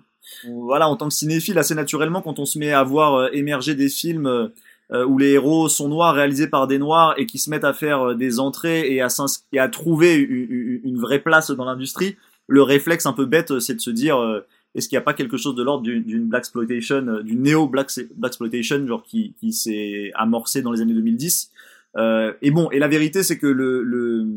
Voilà, 0.47 0.88
en 0.88 0.95
tant 0.97 1.07
que 1.07 1.15
cinéphile, 1.15 1.57
assez 1.57 1.73
naturellement, 1.73 2.22
quand 2.22 2.38
on 2.38 2.45
se 2.45 2.60
met 2.60 2.73
à 2.73 2.84
voir 2.84 3.15
euh, 3.15 3.30
émerger 3.34 3.73
des 3.73 3.89
films 3.89 4.27
euh, 4.27 5.06
où 5.07 5.18
les 5.18 5.31
héros 5.31 5.68
sont 5.68 5.89
noirs, 5.89 6.14
réalisés 6.14 6.47
par 6.47 6.68
des 6.68 6.77
noirs, 6.77 7.15
et 7.18 7.26
qui 7.26 7.39
se 7.39 7.49
mettent 7.49 7.64
à 7.64 7.73
faire 7.73 8.15
des 8.15 8.39
entrées 8.39 8.93
et 8.93 9.01
à, 9.01 9.07
et 9.51 9.57
à 9.57 9.68
trouver 9.68 10.14
une 10.14 10.99
vraie 10.99 11.19
place 11.19 11.49
dans 11.49 11.65
l'industrie, 11.65 12.18
le 12.45 12.61
réflexe 12.61 13.07
un 13.07 13.14
peu 13.14 13.26
bête, 13.26 13.60
c'est 13.60 13.73
de 13.73 13.81
se 13.81 13.89
dire 13.89 14.43
est-ce 14.75 14.87
qu'il 14.87 14.95
n'y 14.95 15.01
a 15.01 15.05
pas 15.05 15.13
quelque 15.13 15.37
chose 15.37 15.55
de 15.55 15.63
l'ordre 15.63 15.83
d'une 15.83 16.27
black 16.27 16.41
exploitation, 16.41 17.07
euh, 17.07 17.23
d'une 17.23 17.41
néo 17.41 17.67
black 17.67 17.89
exploitation, 18.23 18.85
genre 18.85 19.03
qui, 19.03 19.33
qui 19.39 19.51
s'est 19.51 20.11
amorcé 20.13 20.61
dans 20.61 20.71
les 20.71 20.81
années 20.81 20.93
2010 20.93 21.51
euh, 21.97 22.33
Et 22.41 22.51
bon, 22.51 22.69
et 22.71 22.79
la 22.79 22.87
vérité 22.87 23.23
c'est 23.23 23.37
que 23.37 23.47
le, 23.47 24.27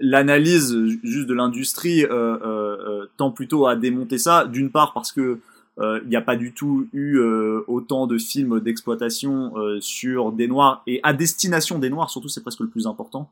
l'analyse 0.00 0.76
juste 1.04 1.28
de 1.28 1.34
l'industrie 1.34 2.04
euh, 2.04 2.08
euh, 2.10 3.06
tend 3.16 3.30
plutôt 3.30 3.66
à 3.66 3.76
démonter 3.76 4.18
ça. 4.18 4.46
D'une 4.46 4.70
part 4.70 4.92
parce 4.92 5.12
que 5.12 5.38
il 5.82 6.08
n'y 6.10 6.16
a 6.16 6.20
pas 6.20 6.36
du 6.36 6.52
tout 6.52 6.88
eu 6.92 7.18
autant 7.66 8.06
de 8.06 8.18
films 8.18 8.60
d'exploitation 8.60 9.54
sur 9.80 10.30
des 10.30 10.46
noirs 10.46 10.82
et 10.86 11.00
à 11.02 11.14
destination 11.14 11.78
des 11.78 11.88
noirs, 11.88 12.10
surtout 12.10 12.28
c'est 12.28 12.42
presque 12.42 12.60
le 12.60 12.68
plus 12.68 12.86
important, 12.86 13.30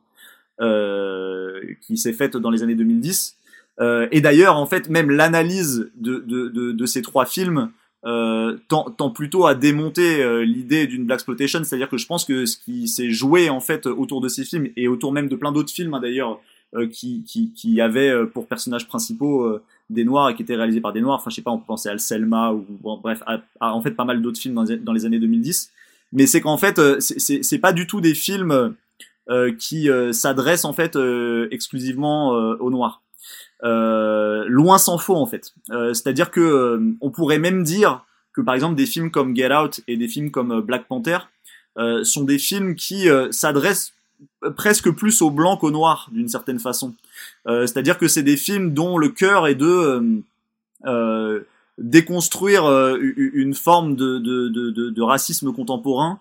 qui 0.59 1.99
s'est 1.99 2.15
faite 2.15 2.39
dans 2.39 2.49
les 2.49 2.63
années 2.63 2.75
2010. 2.75 3.37
Euh, 3.81 4.09
et 4.11 4.21
d'ailleurs, 4.21 4.57
en 4.57 4.67
fait, 4.67 4.89
même 4.89 5.11
l'analyse 5.11 5.91
de, 5.97 6.19
de, 6.19 6.49
de, 6.49 6.73
de, 6.73 6.87
ces 6.87 7.03
trois 7.03 7.27
films 7.27 7.71
euh, 8.05 8.57
tend, 8.69 8.91
tend, 8.91 9.11
plutôt 9.11 9.47
à 9.47 9.55
démonter 9.55 10.23
euh, 10.23 10.45
l'idée 10.45 10.87
d'une 10.87 11.05
black 11.05 11.19
exploitation, 11.19 11.65
c'est-à-dire 11.65 11.89
que 11.89 11.99
je 11.99 12.07
pense 12.07 12.25
que 12.25 12.47
ce 12.47 12.57
qui 12.57 12.87
s'est 12.87 13.11
joué 13.11 13.51
en 13.51 13.61
fait 13.61 13.87
autour 13.87 14.21
de 14.21 14.29
ces 14.29 14.45
films 14.45 14.69
et 14.77 14.87
autour 14.87 15.13
même 15.13 15.29
de 15.29 15.35
plein 15.35 15.51
d'autres 15.51 15.73
films 15.73 15.95
hein, 15.95 16.01
d'ailleurs 16.01 16.41
euh, 16.77 16.87
qui, 16.89 17.25
qui, 17.25 17.53
qui 17.53 17.81
avaient 17.81 18.11
euh, 18.11 18.27
pour 18.27 18.47
personnages 18.47 18.87
principaux 18.87 19.59
des 19.91 20.05
noirs 20.05 20.31
et 20.31 20.35
qui 20.37 20.43
étaient 20.43 20.55
réalisés 20.55 20.81
par 20.81 20.93
des 20.93 21.01
noirs. 21.01 21.19
Enfin, 21.19 21.31
je 21.31 21.37
sais 21.37 21.43
pas, 21.43 21.51
on 21.51 21.59
peut 21.59 21.67
penser 21.67 21.89
à 21.89 21.93
Al 21.93 22.01
Selma 22.01 22.53
ou 22.53 22.65
bon, 22.69 22.99
bref, 22.99 23.23
à, 23.27 23.75
en 23.75 23.81
fait 23.81 23.93
pas 23.93 24.05
mal 24.05 24.23
d'autres 24.23 24.39
films 24.39 24.55
dans 24.55 24.65
dans 24.65 24.93
les, 24.93 25.05
années 25.05 25.19
2010. 25.19 25.73
Mais 26.13 26.27
c'est 26.27 26.41
qu'en 26.41 26.57
fait, 26.57 26.81
c'est 27.01 27.59
pas 27.59 27.73
du 27.73 27.87
tout 27.87 28.01
des 28.01 28.15
films 28.15 28.75
qui 29.59 29.91
s'adressent 30.13 30.65
en 30.65 30.73
fait 30.73 30.97
exclusivement 31.51 32.31
aux 32.31 32.71
noirs. 32.71 33.03
Euh, 33.65 34.45
loin 34.47 34.79
s'en 34.79 34.99
faut 34.99 35.17
en 35.17 35.27
fait. 35.27 35.53
Euh, 35.71 35.93
c'est-à-dire 35.93 36.31
que 36.31 36.41
euh, 36.41 36.95
on 37.01 37.11
pourrait 37.11 37.41
même 37.41 37.65
dire 37.65 38.05
que 38.33 38.41
par 38.41 38.55
exemple 38.55 38.77
des 38.77 38.87
films 38.87 39.11
comme 39.11 39.35
Get 39.35 39.53
Out 39.53 39.81
et 39.89 39.97
des 39.97 40.07
films 40.07 40.31
comme 40.31 40.61
Black 40.61 40.87
Panther 40.87 41.19
sont 42.03 42.25
des 42.25 42.39
films 42.39 42.75
qui 42.75 43.07
s'adressent 43.31 43.93
presque 44.57 44.91
plus 44.91 45.23
aux 45.23 45.31
blancs 45.31 45.61
qu'aux 45.61 45.71
noirs 45.71 46.09
d'une 46.11 46.27
certaine 46.27 46.59
façon. 46.59 46.95
C'est-à-dire 47.47 47.99
que 47.99 48.09
c'est 48.09 48.25
des 48.25 48.37
films 48.37 48.75
dont 48.75 48.99
le 48.99 49.11
cœur 49.11 49.47
est 49.47 49.55
de 49.55 50.25
déconstruire 51.79 52.65
une 52.67 53.55
forme 53.55 53.95
de 53.95 55.03
racisme 55.03 55.53
contemporain 55.53 56.19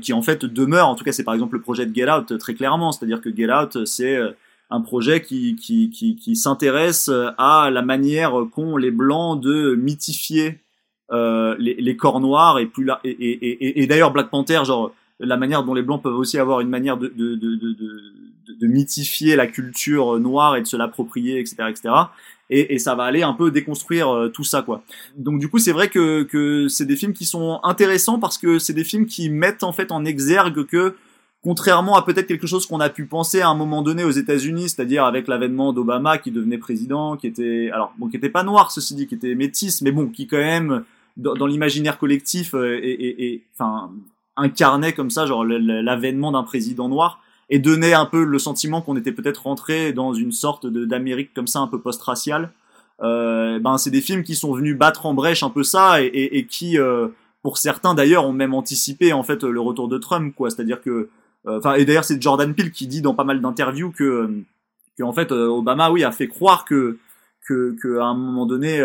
qui 0.00 0.14
en 0.14 0.22
fait 0.22 0.46
demeure, 0.46 0.88
en 0.88 0.94
tout 0.94 1.04
cas 1.04 1.12
c'est 1.12 1.24
par 1.24 1.34
exemple 1.34 1.56
le 1.56 1.60
projet 1.60 1.84
de 1.84 1.94
Get 1.94 2.10
Out 2.10 2.38
très 2.38 2.54
clairement, 2.54 2.90
c'est-à-dire 2.90 3.20
que 3.20 3.34
Get 3.34 3.52
Out 3.52 3.84
c'est 3.84 4.18
un 4.70 4.80
projet 4.80 5.20
qui, 5.22 5.56
qui, 5.56 5.90
qui, 5.90 6.16
qui 6.16 6.36
s'intéresse 6.36 7.10
à 7.38 7.70
la 7.70 7.82
manière 7.82 8.32
qu'ont 8.52 8.76
les 8.76 8.90
blancs 8.90 9.40
de 9.40 9.74
mythifier 9.74 10.60
euh, 11.12 11.54
les, 11.58 11.74
les, 11.74 11.96
corps 11.98 12.18
noirs 12.18 12.58
et 12.58 12.64
plus 12.64 12.84
là 12.84 12.98
et, 13.04 13.10
et, 13.10 13.82
et, 13.82 13.86
d'ailleurs 13.86 14.10
Black 14.10 14.30
Panther 14.30 14.62
genre 14.64 14.90
la 15.20 15.36
manière 15.36 15.62
dont 15.62 15.74
les 15.74 15.82
blancs 15.82 16.02
peuvent 16.02 16.16
aussi 16.16 16.38
avoir 16.38 16.60
une 16.60 16.70
manière 16.70 16.96
de, 16.96 17.08
de, 17.08 17.34
de, 17.34 17.56
de, 17.56 17.74
de 18.58 18.66
mythifier 18.66 19.36
la 19.36 19.46
culture 19.46 20.18
noire 20.18 20.56
et 20.56 20.62
de 20.62 20.66
se 20.66 20.78
l'approprier 20.78 21.38
etc 21.38 21.64
etc 21.68 21.94
et, 22.48 22.74
et, 22.74 22.78
ça 22.78 22.94
va 22.94 23.04
aller 23.04 23.22
un 23.22 23.34
peu 23.34 23.50
déconstruire 23.50 24.08
euh, 24.08 24.28
tout 24.28 24.44
ça 24.44 24.62
quoi. 24.62 24.82
Donc 25.18 25.40
du 25.40 25.48
coup 25.48 25.58
c'est 25.58 25.72
vrai 25.72 25.88
que, 25.88 26.22
que 26.22 26.68
c'est 26.68 26.86
des 26.86 26.96
films 26.96 27.12
qui 27.12 27.26
sont 27.26 27.60
intéressants 27.64 28.18
parce 28.18 28.38
que 28.38 28.58
c'est 28.58 28.72
des 28.72 28.84
films 28.84 29.04
qui 29.04 29.28
mettent 29.28 29.62
en 29.62 29.72
fait 29.72 29.92
en 29.92 30.06
exergue 30.06 30.64
que 30.64 30.96
contrairement 31.44 31.96
à 31.96 32.02
peut-être 32.02 32.26
quelque 32.26 32.46
chose 32.46 32.66
qu'on 32.66 32.80
a 32.80 32.88
pu 32.88 33.04
penser 33.04 33.42
à 33.42 33.48
un 33.48 33.54
moment 33.54 33.82
donné 33.82 34.02
aux 34.02 34.10
États-Unis, 34.10 34.70
c'est-à-dire 34.70 35.04
avec 35.04 35.28
l'avènement 35.28 35.74
d'Obama 35.74 36.16
qui 36.16 36.30
devenait 36.30 36.56
président, 36.56 37.16
qui 37.18 37.26
était 37.26 37.70
alors 37.70 37.92
bon, 37.98 38.08
qui 38.08 38.16
était 38.16 38.30
pas 38.30 38.42
noir 38.42 38.72
ceci 38.72 38.94
dit, 38.94 39.06
qui 39.06 39.14
était 39.14 39.34
métis, 39.34 39.82
mais 39.82 39.92
bon, 39.92 40.08
qui 40.08 40.26
quand 40.26 40.38
même 40.38 40.84
dans, 41.18 41.46
l'imaginaire 41.46 41.98
collectif 41.98 42.54
euh, 42.54 42.80
et, 42.82 43.42
enfin 43.54 43.90
incarnait 44.36 44.94
comme 44.94 45.10
ça 45.10 45.26
genre 45.26 45.44
l'avènement 45.44 46.32
d'un 46.32 46.42
président 46.42 46.88
noir 46.88 47.20
et 47.50 47.60
donnait 47.60 47.92
un 47.92 48.06
peu 48.06 48.24
le 48.24 48.38
sentiment 48.38 48.80
qu'on 48.80 48.96
était 48.96 49.12
peut-être 49.12 49.44
rentré 49.44 49.92
dans 49.92 50.12
une 50.12 50.32
sorte 50.32 50.66
d'Amérique 50.66 51.34
comme 51.34 51.46
ça 51.46 51.60
un 51.60 51.68
peu 51.68 51.78
post-raciale. 51.78 52.50
Euh, 53.02 53.60
ben 53.60 53.76
c'est 53.76 53.90
des 53.90 54.00
films 54.00 54.22
qui 54.22 54.34
sont 54.34 54.52
venus 54.54 54.76
battre 54.76 55.04
en 55.04 55.14
brèche 55.14 55.42
un 55.42 55.50
peu 55.50 55.62
ça 55.62 56.02
et, 56.02 56.06
et 56.06 56.46
qui 56.46 56.78
euh, 56.78 57.08
pour 57.42 57.58
certains 57.58 57.92
d'ailleurs 57.94 58.26
ont 58.26 58.32
même 58.32 58.54
anticipé 58.54 59.12
en 59.12 59.24
fait 59.24 59.42
le 59.42 59.60
retour 59.60 59.88
de 59.88 59.98
Trump 59.98 60.32
quoi 60.36 60.48
c'est-à-dire 60.48 60.80
que 60.80 60.90
euh, 60.90 61.10
enfin, 61.46 61.74
et 61.74 61.84
d'ailleurs, 61.84 62.04
c'est 62.04 62.20
Jordan 62.20 62.54
Peele 62.54 62.70
qui 62.70 62.86
dit 62.86 63.02
dans 63.02 63.14
pas 63.14 63.24
mal 63.24 63.40
d'interviews 63.40 63.90
que, 63.90 64.04
euh, 64.04 64.28
que 64.98 65.02
en 65.02 65.12
fait, 65.12 65.32
euh, 65.32 65.46
Obama, 65.46 65.90
oui, 65.90 66.04
a 66.04 66.12
fait 66.12 66.28
croire 66.28 66.64
que 66.64 66.98
que, 67.46 67.76
que 67.78 67.98
à 67.98 68.06
un 68.06 68.14
moment 68.14 68.46
donné, 68.46 68.82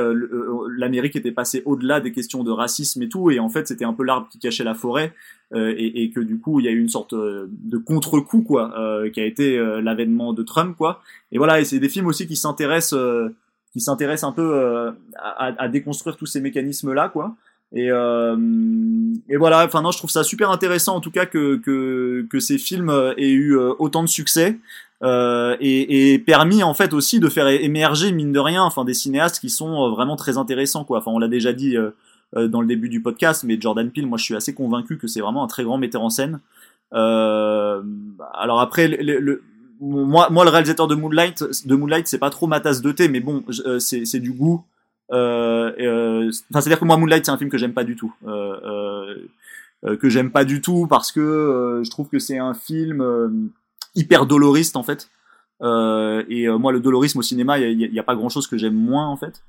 l'Amérique 0.77 1.15
était 1.15 1.31
passée 1.31 1.63
au-delà 1.63 2.01
des 2.01 2.11
questions 2.11 2.43
de 2.43 2.51
racisme 2.51 3.01
et 3.01 3.07
tout, 3.07 3.31
et 3.31 3.39
en 3.39 3.47
fait, 3.47 3.65
c'était 3.69 3.85
un 3.85 3.93
peu 3.93 4.03
l'arbre 4.03 4.27
qui 4.29 4.37
cachait 4.37 4.65
la 4.65 4.73
forêt, 4.73 5.13
et, 5.55 6.03
et, 6.03 6.11
que 6.11 6.19
du 6.19 6.41
coup, 6.41 6.59
il 6.59 6.65
y 6.65 6.67
a 6.67 6.71
eu 6.71 6.81
une 6.81 6.89
sorte 6.89 7.15
de 7.15 7.77
contre-coup, 7.77 8.41
quoi, 8.41 8.73
qui 9.13 9.21
a 9.21 9.25
été 9.25 9.57
l'avènement 9.81 10.33
de 10.33 10.43
Trump, 10.43 10.75
quoi. 10.75 11.01
Et 11.31 11.37
voilà, 11.37 11.61
et 11.61 11.63
c'est 11.63 11.79
des 11.79 11.87
films 11.87 12.07
aussi 12.07 12.27
qui 12.27 12.35
s'intéressent, 12.35 12.99
qui 13.71 13.79
s'intéressent 13.79 14.29
un 14.29 14.33
peu 14.33 14.91
à, 15.15 15.53
à, 15.57 15.67
déconstruire 15.69 16.17
tous 16.17 16.25
ces 16.25 16.41
mécanismes-là, 16.41 17.07
quoi. 17.07 17.37
Et, 17.71 17.91
euh, 17.91 18.35
et 19.29 19.37
voilà, 19.37 19.63
enfin 19.65 19.81
non, 19.83 19.91
je 19.91 19.99
trouve 19.99 20.09
ça 20.09 20.23
super 20.23 20.49
intéressant 20.49 20.95
en 20.95 21.01
tout 21.01 21.11
cas 21.11 21.27
que, 21.27 21.57
que, 21.57 22.25
que 22.29 22.39
ces 22.39 22.57
films 22.57 22.89
aient 23.17 23.29
eu 23.29 23.57
euh, 23.57 23.73
autant 23.77 24.01
de 24.01 24.09
succès 24.09 24.57
euh, 25.01 25.55
et, 25.61 26.13
et, 26.13 26.19
permis 26.19 26.61
en 26.61 26.73
fait 26.73 26.93
aussi 26.93 27.21
de 27.21 27.29
faire 27.29 27.47
émerger 27.47 28.11
mine 28.11 28.33
de 28.33 28.39
rien, 28.39 28.63
enfin 28.63 28.83
des 28.83 28.93
cinéastes 28.93 29.39
qui 29.39 29.49
sont 29.49 29.85
euh, 29.85 29.89
vraiment 29.91 30.17
très 30.17 30.37
intéressants 30.37 30.83
quoi. 30.83 30.97
Enfin 30.97 31.11
on 31.11 31.19
l'a 31.19 31.29
déjà 31.29 31.53
dit 31.53 31.77
euh, 31.77 31.91
dans 32.47 32.59
le 32.59 32.67
début 32.67 32.89
du 32.89 33.01
podcast, 33.01 33.45
mais 33.45 33.59
Jordan 33.59 33.89
Peele, 33.91 34.07
moi 34.07 34.17
je 34.17 34.25
suis 34.25 34.35
assez 34.35 34.53
convaincu 34.53 34.97
que 34.97 35.07
c'est 35.07 35.21
vraiment 35.21 35.43
un 35.43 35.47
très 35.47 35.63
grand 35.63 35.77
metteur 35.77 36.01
en 36.01 36.09
scène. 36.09 36.41
alors 36.91 38.59
après 38.59 38.89
le, 38.89 39.19
le, 39.19 39.43
moi, 39.79 40.29
moi 40.29 40.43
le 40.43 40.49
réalisateur 40.49 40.87
de 40.87 40.95
Moonlight, 40.95 41.65
de 41.65 41.75
Moonlight 41.75 42.07
c'est 42.07 42.19
pas 42.19 42.29
trop 42.29 42.47
ma 42.47 42.59
tasse 42.59 42.81
de 42.81 42.91
thé, 42.91 43.07
mais 43.07 43.21
bon 43.21 43.45
c'est 43.79 44.19
du 44.19 44.33
goût. 44.33 44.65
Euh, 45.11 45.71
euh, 45.79 46.31
enfin, 46.51 46.61
c'est-à-dire 46.61 46.79
que 46.79 46.85
moi, 46.85 46.97
Moonlight, 46.97 47.25
c'est 47.25 47.31
un 47.31 47.37
film 47.37 47.49
que 47.49 47.57
j'aime 47.57 47.73
pas 47.73 47.83
du 47.83 47.95
tout. 47.95 48.13
Euh, 48.25 49.15
que 50.01 50.09
j'aime 50.09 50.31
pas 50.31 50.43
du 50.43 50.61
tout 50.61 50.87
parce 50.87 51.11
que 51.11 51.81
je 51.83 51.89
trouve 51.89 52.09
que 52.09 52.19
c'est 52.19 52.37
un 52.37 52.53
film 52.53 53.49
hyper 53.95 54.25
doloriste 54.25 54.75
en 54.75 54.83
fait. 54.83 55.09
et 55.61 56.47
moi, 56.49 56.71
le 56.71 56.79
dolorisme 56.79 57.19
au 57.19 57.23
cinéma, 57.23 57.59
il 57.59 57.79
y, 57.79 57.99
a, 57.99 58.03
pas 58.03 58.15
grand-chose 58.15 58.47
que 58.47 58.57
j'aime 58.57 58.75
moins 58.75 59.07
en 59.07 59.15
fait. 59.15 59.41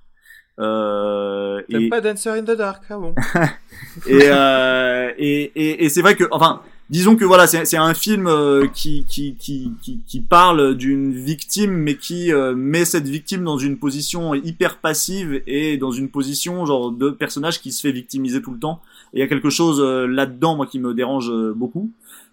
Euh, 0.60 1.62
et... 1.68 1.88
pas 1.88 2.00
Dancer 2.00 2.30
in 2.30 2.42
the 2.42 2.56
Dark, 2.56 2.82
ah 2.90 2.98
bon? 2.98 3.14
et, 4.06 4.20
euh, 4.24 5.10
et, 5.16 5.52
et, 5.54 5.84
et 5.84 5.88
c'est 5.88 6.02
vrai 6.02 6.16
que, 6.16 6.24
enfin, 6.30 6.60
disons 6.90 7.16
que 7.16 7.24
voilà, 7.24 7.46
c'est 7.46 7.76
un 7.76 7.94
film 7.94 8.26
euh, 8.26 8.66
qui, 8.66 9.06
qui, 9.08 9.36
qui, 9.36 9.72
qui, 9.80 10.00
qui 10.06 10.20
parle 10.20 10.76
d'une 10.76 11.12
victime, 11.12 11.70
mais 11.70 11.96
qui 11.96 12.32
euh, 12.32 12.54
met 12.54 12.84
cette 12.84 13.06
victime 13.06 13.44
dans 13.44 13.56
une 13.56 13.78
position 13.78 14.34
hyper 14.34 14.78
passive 14.78 15.40
et 15.46 15.78
dans 15.78 15.92
une 15.92 16.10
position 16.10 16.66
genre 16.66 16.90
de 16.90 17.10
personnage 17.10 17.60
qui 17.60 17.70
se 17.72 17.80
fait 17.80 17.92
victimiser 17.92 18.42
tout 18.42 18.50
le 18.50 18.58
temps. 18.58 18.80
Il 19.14 19.20
y 19.20 19.22
a 19.22 19.28
quelque 19.28 19.50
chose 19.50 19.80
euh, 19.80 20.06
là-dedans, 20.06 20.56
moi, 20.56 20.66
qui 20.66 20.80
me 20.80 20.92
dérange 20.92 21.32
beaucoup. 21.54 21.90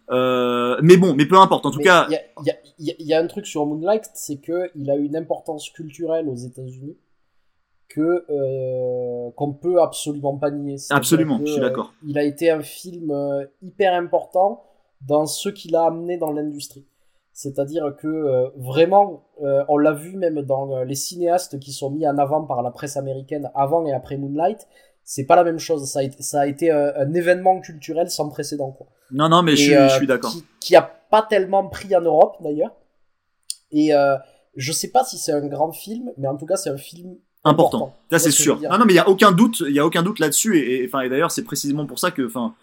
mais 0.10 0.98
bon, 0.98 1.14
mais 1.16 1.28
peu 1.28 1.38
importe. 1.38 1.66
En 1.68 1.72
tout 1.72 1.80
cas, 1.80 2.08
il 2.10 2.14
y 2.14 2.50
a, 2.50 2.56
y, 2.80 2.92
a, 2.92 2.96
y 3.00 3.14
a, 3.14 3.20
un 3.20 3.28
truc 3.28 3.46
sur 3.46 3.66
Moonlight, 3.66 4.10
c'est 4.16 4.38
que 4.38 4.72
il 4.76 4.90
a 4.90 4.96
une 4.96 5.16
importance 5.16 5.70
culturelle 5.70 6.28
aux 6.28 6.36
États-Unis 6.36 6.98
que 7.90 8.26
euh, 8.30 9.32
qu'on 9.36 9.54
peut 9.54 9.82
absolument 9.82 10.38
pas 10.38 10.52
nier. 10.52 10.78
Absolument, 10.90 11.40
je 11.46 11.54
suis 11.54 11.62
d'accord. 11.62 11.94
Euh, 12.04 12.08
il 12.10 12.18
a 12.18 12.24
été 12.24 12.50
un 12.50 12.62
film 12.62 13.12
euh, 13.12 13.46
hyper 13.62 13.94
important 13.94 14.64
dans 15.08 15.26
ce 15.26 15.50
qu'il 15.50 15.76
a 15.76 15.86
amené 15.86 16.18
dans 16.18 16.32
l'industrie. 16.32 16.86
C'est-à-dire 17.34 17.96
que 17.96 18.52
vraiment, 18.58 19.28
on 19.70 19.78
l'a 19.78 19.92
vu 19.92 20.16
même 20.18 20.42
dans 20.42 20.82
les 20.82 20.96
cinéastes 20.96 21.60
qui 21.60 21.72
sont 21.72 21.92
mis 21.92 22.08
en 22.08 22.18
avant 22.18 22.44
par 22.44 22.64
la 22.64 22.72
presse 22.72 22.98
américaine 22.98 23.52
avant 23.54 23.86
et 23.86 23.94
après 23.94 24.18
Moonlight, 24.18 24.68
c'est 25.04 25.26
pas 25.26 25.36
la 25.36 25.44
même 25.44 25.60
chose. 25.60 25.88
Ça 25.88 26.00
a 26.00 26.02
été, 26.02 26.24
ça 26.24 26.42
a 26.42 26.48
été 26.48 26.72
un, 26.72 27.14
événement 27.14 27.62
culturel 27.62 28.10
sans 28.10 28.28
précédent. 28.30 28.72
Quoi. 28.72 28.88
Non, 29.12 29.30
non, 29.30 29.44
mais 29.44 29.56
je, 29.56 29.72
je, 29.72 29.88
suis 29.90 30.08
d'accord. 30.08 30.32
Qui, 30.32 30.46
qui, 30.60 30.76
a 30.76 30.82
pas 30.82 31.22
tellement 31.22 31.68
pris 31.68 31.96
en 31.96 32.02
Europe 32.02 32.38
d'ailleurs. 32.42 32.76
Et 33.70 33.92
je 34.56 34.72
sais 34.72 34.90
pas 34.90 35.04
si 35.04 35.20
c'est 35.20 35.32
un 35.32 35.46
grand 35.46 35.72
film, 35.72 36.12
mais 36.18 36.28
en 36.28 36.38
tout 36.38 36.48
cas 36.48 36.58
c'est 36.58 36.72
un 36.72 36.78
film 36.78 37.18
important. 37.48 37.96
Là, 38.12 38.20
c'est 38.20 38.32
sûr. 38.32 38.60
Non, 38.62 38.78
non, 38.78 38.86
mais 38.86 38.94
il 38.94 38.98
y 38.98 39.00
a 39.00 39.10
aucun 39.10 39.32
doute, 39.32 39.64
il 39.68 39.74
y 39.74 39.80
a 39.80 39.86
aucun 39.86 40.04
doute 40.04 40.20
là-dessus. 40.20 40.58
Et, 40.58 40.86
enfin, 40.86 41.02
et, 41.02 41.10
d'ailleurs, 41.10 41.32
c'est 41.32 41.44
précisément 41.44 41.86
pour 41.86 42.00
ça 42.00 42.12
que, 42.12 42.26
enfin, 42.26 42.54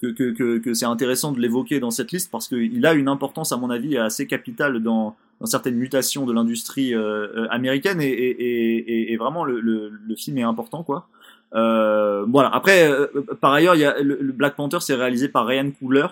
que, 0.00 0.08
que, 0.08 0.30
que, 0.30 0.58
que 0.58 0.74
c'est 0.74 0.86
intéressant 0.86 1.32
de 1.32 1.40
l'évoquer 1.40 1.80
dans 1.80 1.90
cette 1.90 2.12
liste 2.12 2.30
parce 2.30 2.48
qu'il 2.48 2.84
a 2.86 2.94
une 2.94 3.08
importance, 3.08 3.52
à 3.52 3.56
mon 3.56 3.70
avis, 3.70 3.98
assez 3.98 4.26
capitale 4.26 4.82
dans, 4.82 5.16
dans 5.40 5.46
certaines 5.46 5.76
mutations 5.76 6.26
de 6.26 6.32
l'industrie 6.32 6.94
euh, 6.94 7.26
euh, 7.36 7.48
américaine. 7.50 8.00
Et, 8.00 8.06
et, 8.06 9.12
et, 9.12 9.16
vraiment, 9.16 9.44
le, 9.44 9.60
le, 9.60 9.90
le, 9.90 10.16
film 10.16 10.38
est 10.38 10.42
important, 10.42 10.82
quoi. 10.82 11.08
Euh, 11.54 12.24
voilà. 12.28 12.50
Après, 12.54 12.90
euh, 12.90 13.06
par 13.40 13.52
ailleurs, 13.52 13.74
il 13.74 13.80
y 13.80 13.84
a 13.84 14.00
le, 14.00 14.32
Black 14.32 14.56
Panther, 14.56 14.78
c'est 14.80 14.94
réalisé 14.94 15.28
par 15.28 15.46
Ryan 15.46 15.70
Coogler. 15.70 16.06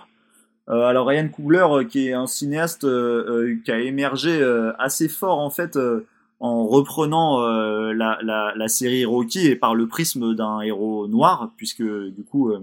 Alors 0.69 1.07
Ryan 1.07 1.29
Coogler, 1.29 1.87
qui 1.89 2.09
est 2.09 2.13
un 2.13 2.27
cinéaste 2.27 2.85
qui 3.65 3.71
a 3.71 3.79
émergé 3.79 4.45
assez 4.81 5.09
fort 5.09 5.39
en 5.39 5.49
fait 5.49 5.79
en 6.41 6.67
reprenant 6.67 7.43
euh, 7.43 7.93
la, 7.93 8.19
la, 8.23 8.53
la, 8.55 8.69
série 8.69 9.05
Rocky 9.05 9.47
et 9.47 9.57
par 9.57 9.75
le 9.75 9.87
prisme 9.87 10.35
d'un 10.35 10.61
héros 10.61 11.09
noir, 11.09 11.53
puisque 11.57 11.83
du 11.83 12.25
coup 12.25 12.51
euh, 12.51 12.61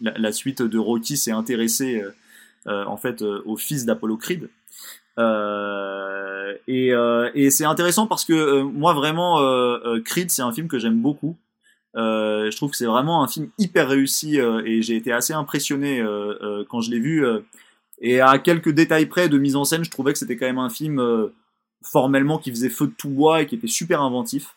la, 0.00 0.16
la, 0.16 0.32
suite 0.32 0.62
de 0.62 0.78
Rocky 0.78 1.16
s'est 1.16 1.32
intéressée 1.32 2.02
euh, 2.68 2.84
en 2.84 2.96
fait 2.96 3.22
au 3.22 3.56
fils 3.56 3.84
d'Apollo 3.84 4.16
Creed. 4.16 4.48
et, 6.68 6.92
et 7.34 7.50
c'est 7.50 7.64
intéressant 7.64 8.06
parce 8.06 8.24
que 8.24 8.62
moi 8.62 8.94
vraiment 8.94 9.38
Creed 10.04 10.30
c'est 10.30 10.42
un 10.42 10.52
film 10.52 10.68
que 10.68 10.78
j'aime 10.78 11.02
beaucoup. 11.02 11.36
je 11.94 12.56
trouve 12.56 12.70
que 12.70 12.76
c'est 12.76 12.86
vraiment 12.86 13.24
un 13.24 13.28
film 13.28 13.50
hyper 13.58 13.88
réussi 13.88 14.38
et 14.38 14.82
j'ai 14.82 14.94
été 14.94 15.12
assez 15.12 15.32
impressionné 15.32 16.00
quand 16.68 16.80
je 16.80 16.92
l'ai 16.92 17.00
vu. 17.00 17.26
et 18.00 18.20
à 18.20 18.38
quelques 18.38 18.70
détails 18.70 19.06
près 19.06 19.28
de 19.28 19.38
mise 19.38 19.56
en 19.56 19.64
scène, 19.64 19.84
je 19.84 19.90
trouvais 19.90 20.12
que 20.12 20.20
c'était 20.20 20.36
quand 20.36 20.46
même 20.46 20.58
un 20.58 20.70
film 20.70 21.00
formellement 21.82 22.38
qui 22.38 22.50
faisait 22.50 22.68
feu 22.68 22.86
de 22.86 22.92
tout 22.96 23.10
bois 23.10 23.42
et 23.42 23.46
qui 23.46 23.54
était 23.54 23.66
super 23.66 24.02
inventif. 24.02 24.56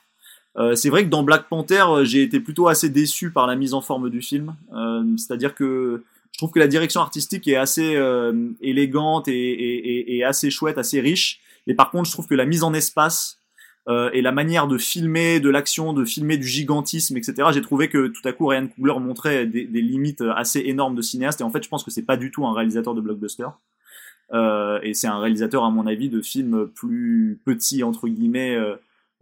Euh, 0.57 0.75
c'est 0.75 0.89
vrai 0.89 1.03
que 1.03 1.09
dans 1.09 1.23
Black 1.23 1.49
Panther, 1.49 1.83
euh, 1.87 2.05
j'ai 2.05 2.23
été 2.23 2.39
plutôt 2.39 2.67
assez 2.67 2.89
déçu 2.89 3.31
par 3.31 3.45
la 3.45 3.55
mise 3.55 3.73
en 3.73 3.81
forme 3.81 4.09
du 4.09 4.21
film. 4.21 4.55
Euh, 4.73 5.03
C'est-à-dire 5.17 5.53
que 5.53 6.03
je 6.35 6.37
trouve 6.37 6.51
que 6.51 6.59
la 6.59 6.67
direction 6.67 6.99
artistique 6.99 7.47
est 7.47 7.55
assez 7.55 7.95
euh, 7.95 8.49
élégante 8.61 9.29
et, 9.29 9.33
et, 9.33 10.17
et, 10.17 10.23
assez 10.25 10.49
chouette, 10.49 10.77
assez 10.77 10.99
riche. 10.99 11.39
Et 11.65 11.73
par 11.73 11.91
contre, 11.91 12.07
je 12.07 12.11
trouve 12.11 12.27
que 12.27 12.35
la 12.35 12.45
mise 12.45 12.63
en 12.63 12.73
espace 12.73 13.39
euh, 13.87 14.09
et 14.11 14.21
la 14.21 14.33
manière 14.33 14.67
de 14.67 14.77
filmer 14.77 15.39
de 15.39 15.49
l'action, 15.49 15.93
de 15.93 16.03
filmer 16.03 16.35
du 16.35 16.45
gigantisme, 16.45 17.15
etc. 17.15 17.49
J'ai 17.53 17.61
trouvé 17.61 17.87
que 17.87 18.07
tout 18.07 18.27
à 18.27 18.33
coup 18.33 18.47
Ryan 18.47 18.67
Coogler 18.67 18.99
montrait 18.99 19.45
des, 19.45 19.63
des, 19.63 19.81
limites 19.81 20.23
assez 20.35 20.59
énormes 20.65 20.95
de 20.95 21.01
cinéaste. 21.01 21.39
Et 21.39 21.45
en 21.45 21.51
fait, 21.51 21.63
je 21.63 21.69
pense 21.69 21.85
que 21.85 21.91
c'est 21.91 22.03
pas 22.05 22.17
du 22.17 22.31
tout 22.31 22.45
un 22.45 22.53
réalisateur 22.53 22.93
de 22.93 22.99
blockbuster. 22.99 23.47
Euh, 24.33 24.79
et 24.81 24.93
c'est 24.93 25.07
un 25.07 25.19
réalisateur, 25.19 25.63
à 25.63 25.69
mon 25.69 25.85
avis, 25.87 26.09
de 26.09 26.21
films 26.21 26.67
plus 26.67 27.39
petits, 27.45 27.83
entre 27.83 28.07
guillemets, 28.07 28.55
euh, 28.55 28.75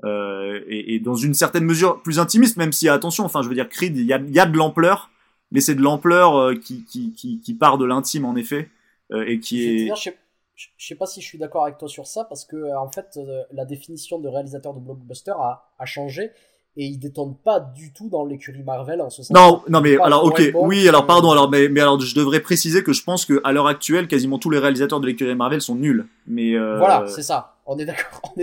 euh, 0.06 0.62
et, 0.68 0.96
et, 0.96 1.00
dans 1.00 1.16
une 1.16 1.34
certaine 1.34 1.64
mesure 1.64 2.02
plus 2.02 2.20
intimiste, 2.20 2.58
même 2.58 2.72
si, 2.72 2.90
attention, 2.90 3.26
enfin, 3.26 3.42
je 3.42 3.48
veux 3.48 3.56
dire, 3.56 3.70
Creed, 3.70 3.96
il 3.96 4.06
y 4.06 4.14
a, 4.14 4.20
y 4.20 4.40
a 4.40 4.46
de 4.46 4.58
l'ampleur, 4.58 5.10
mais 5.52 5.62
c'est 5.62 5.76
de 5.76 5.82
l'ampleur 5.82 6.36
euh, 6.36 6.56
qui, 6.56 6.84
qui, 6.84 7.14
qui, 7.14 7.40
qui, 7.40 7.54
part 7.54 7.78
de 7.78 7.86
l'intime, 7.86 8.26
en 8.26 8.36
effet, 8.36 8.70
euh, 9.12 9.26
et 9.28 9.40
qui 9.40 9.64
est... 9.64 9.96
je, 9.96 10.02
sais, 10.02 10.18
je 10.56 10.88
sais 10.88 10.96
pas 10.96 11.06
si 11.06 11.22
je 11.22 11.28
suis 11.28 11.38
d'accord 11.38 11.64
avec 11.64 11.78
toi 11.78 11.88
sur 11.88 12.08
ça, 12.08 12.26
parce 12.26 12.44
que, 12.44 12.76
en 12.76 12.92
fait, 12.92 13.20
la 13.52 13.66
définition 13.66 14.20
de 14.20 14.28
réalisateur 14.28 14.74
de 14.74 14.80
blockbuster 14.80 15.32
a, 15.32 15.72
a 15.78 15.86
changé 15.86 16.32
et 16.76 16.86
il 16.86 16.98
détonne 16.98 17.36
pas 17.36 17.60
du 17.60 17.94
tout 17.94 18.10
dans 18.10 18.26
l'écurie 18.26 18.64
Marvel 18.64 19.02
en 19.02 19.10
ce 19.10 19.24
sens. 19.24 19.32
Non, 19.32 19.62
non 19.70 19.82
mais 19.82 19.98
alors 20.00 20.24
ok, 20.26 20.52
oui, 20.56 20.88
alors 20.88 21.06
pardon, 21.06 21.32
alors 21.32 21.50
mais, 21.50 21.70
mais 21.70 21.82
alors 21.82 22.00
je 22.00 22.16
devrais 22.16 22.40
préciser 22.40 22.84
que 22.84 22.94
je 22.94 23.04
pense 23.04 23.26
que 23.26 23.42
à 23.44 23.52
l'heure 23.52 23.68
actuelle, 23.68 24.08
quasiment 24.08 24.40
tous 24.40 24.50
les 24.50 24.60
réalisateurs 24.60 25.00
de 25.00 25.08
l'écurie 25.08 25.36
Marvel 25.36 25.62
sont 25.62 25.76
nuls. 25.76 26.08
Mais 26.28 26.56
euh... 26.56 26.78
voilà, 26.78 27.06
c'est 27.08 27.24
ça. 27.24 27.56
On 27.66 27.78
est 27.78 27.86
d'accord. 27.86 28.34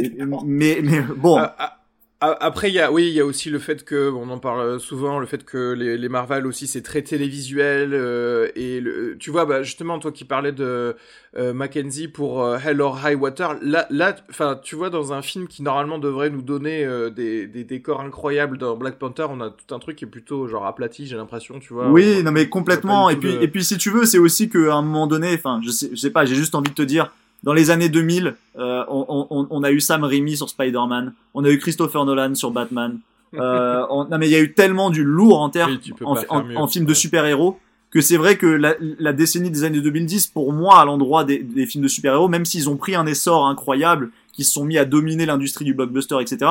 Mais 0.44 0.81
mais 0.82 1.01
bon. 1.16 1.36
Ah, 1.39 1.55
ah, 1.59 1.80
après, 2.21 2.69
il 2.69 2.75
y 2.75 2.81
a, 2.81 2.93
oui, 2.93 3.09
il 3.09 3.15
y 3.15 3.21
a 3.21 3.25
aussi 3.25 3.49
le 3.49 3.59
fait 3.59 3.83
que, 3.83 4.11
on 4.11 4.29
en 4.29 4.39
parle 4.39 4.79
souvent, 4.79 5.19
le 5.19 5.27
fait 5.27 5.43
que 5.43 5.73
les, 5.73 5.97
les 5.97 6.09
Marvel 6.11 6.47
aussi 6.47 6.67
c'est 6.67 6.83
très 6.83 7.01
télévisuel 7.01 7.95
euh, 7.95 8.49
et 8.55 8.81
le, 8.81 9.17
tu 9.19 9.31
vois, 9.31 9.47
bah, 9.47 9.63
justement, 9.63 9.99
toi 9.99 10.13
qui 10.13 10.25
parlais 10.27 10.53
de 10.53 10.97
euh, 11.39 11.55
Mackenzie 11.55 12.09
pour 12.09 12.45
euh, 12.45 12.59
Hell 12.59 12.83
or 12.83 13.01
High 13.03 13.19
Water, 13.19 13.57
là, 13.63 13.87
là, 13.89 14.15
enfin, 14.29 14.61
tu 14.63 14.77
vois, 14.77 14.91
dans 14.91 15.15
un 15.15 15.23
film 15.23 15.49
qui 15.49 15.63
normalement 15.63 15.99
devrait 15.99 16.29
nous 16.29 16.43
donner 16.43 16.85
euh, 16.85 17.09
des, 17.09 17.47
des, 17.47 17.65
décors 17.65 18.03
incroyables 18.03 18.59
dans 18.59 18.77
Black 18.77 18.99
Panther, 18.99 19.27
on 19.31 19.40
a 19.40 19.49
tout 19.49 19.74
un 19.74 19.79
truc 19.79 19.97
qui 19.97 20.05
est 20.05 20.09
plutôt 20.09 20.47
genre 20.47 20.66
aplati, 20.66 21.07
j'ai 21.07 21.16
l'impression, 21.16 21.59
tu 21.59 21.73
vois. 21.73 21.89
Oui, 21.89 22.23
non 22.23 22.32
mais 22.32 22.51
complètement. 22.51 23.09
Et 23.09 23.16
puis, 23.16 23.32
et 23.40 23.49
puis 23.49 23.65
si 23.65 23.79
tu 23.79 23.90
veux, 23.90 24.05
c'est 24.05 24.19
aussi 24.19 24.51
qu'à 24.51 24.74
un 24.74 24.82
moment 24.82 25.07
donné, 25.07 25.32
enfin, 25.32 25.61
je 25.65 25.71
sais, 25.71 25.89
je 25.93 25.97
sais 25.97 26.11
pas, 26.11 26.27
j'ai 26.27 26.35
juste 26.35 26.55
envie 26.55 26.71
de 26.71 26.74
te 26.74 26.82
dire 26.82 27.13
dans 27.43 27.52
les 27.52 27.70
années 27.70 27.88
2000, 27.88 28.35
euh, 28.59 28.85
on, 28.88 29.27
on, 29.30 29.46
on, 29.51 29.62
a 29.62 29.70
eu 29.70 29.80
Sam 29.80 30.04
Raimi 30.04 30.36
sur 30.36 30.48
Spider-Man, 30.48 31.14
on 31.35 31.44
a 31.44 31.51
eu 31.51 31.59
Christopher 31.59 32.04
Nolan 32.04 32.35
sur 32.35 32.51
Batman. 32.51 32.98
Euh, 33.35 33.85
on, 33.90 34.04
non 34.06 34.19
mais 34.19 34.28
il 34.28 34.32
y 34.32 34.36
a 34.36 34.40
eu 34.40 34.52
tellement 34.52 34.90
du 34.90 35.04
lourd 35.04 35.40
en 35.40 35.51
termes 35.51 35.78
en, 36.04 36.16
en, 36.56 36.66
film 36.66 36.85
de 36.85 36.94
super-héros 36.94 37.59
que 37.90 38.01
c'est 38.01 38.16
vrai 38.16 38.36
que 38.36 38.46
la, 38.46 38.74
la, 38.80 39.12
décennie 39.12 39.51
des 39.51 39.64
années 39.64 39.80
2010, 39.80 40.28
pour 40.28 40.52
moi, 40.52 40.80
à 40.80 40.85
l'endroit 40.85 41.24
des, 41.24 41.38
des, 41.38 41.66
films 41.66 41.82
de 41.82 41.88
super-héros, 41.88 42.28
même 42.28 42.44
s'ils 42.44 42.69
ont 42.69 42.77
pris 42.77 42.94
un 42.94 43.04
essor 43.04 43.46
incroyable, 43.46 44.10
qui 44.32 44.44
se 44.44 44.52
sont 44.52 44.64
mis 44.64 44.78
à 44.78 44.85
dominer 44.85 45.27
l'industrie 45.27 45.64
du 45.64 45.74
blockbuster, 45.74 46.16
etc., 46.20 46.51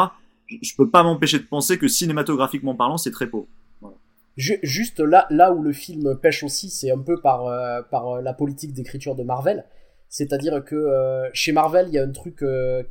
je 0.61 0.75
peux 0.75 0.89
pas 0.89 1.03
m'empêcher 1.03 1.39
de 1.39 1.43
penser 1.43 1.77
que 1.77 1.87
cinématographiquement 1.87 2.75
parlant, 2.75 2.97
c'est 2.97 3.11
très 3.11 3.27
pauvre. 3.27 3.47
Voilà. 3.81 3.95
Juste 4.35 4.99
là, 4.99 5.27
là 5.29 5.53
où 5.53 5.61
le 5.61 5.71
film 5.71 6.15
pêche 6.15 6.43
aussi, 6.43 6.69
c'est 6.69 6.91
un 6.91 6.97
peu 6.97 7.19
par, 7.21 7.45
euh, 7.45 7.81
par 7.89 8.07
euh, 8.07 8.21
la 8.21 8.33
politique 8.33 8.73
d'écriture 8.73 9.15
de 9.15 9.23
Marvel. 9.23 9.65
C'est-à-dire 10.09 10.65
que 10.65 10.75
euh, 10.75 11.29
chez 11.33 11.51
Marvel, 11.51 11.87
il 11.89 11.93
y 11.93 11.99
a 11.99 12.03
un 12.03 12.11
truc 12.11 12.41
euh, 12.41 12.83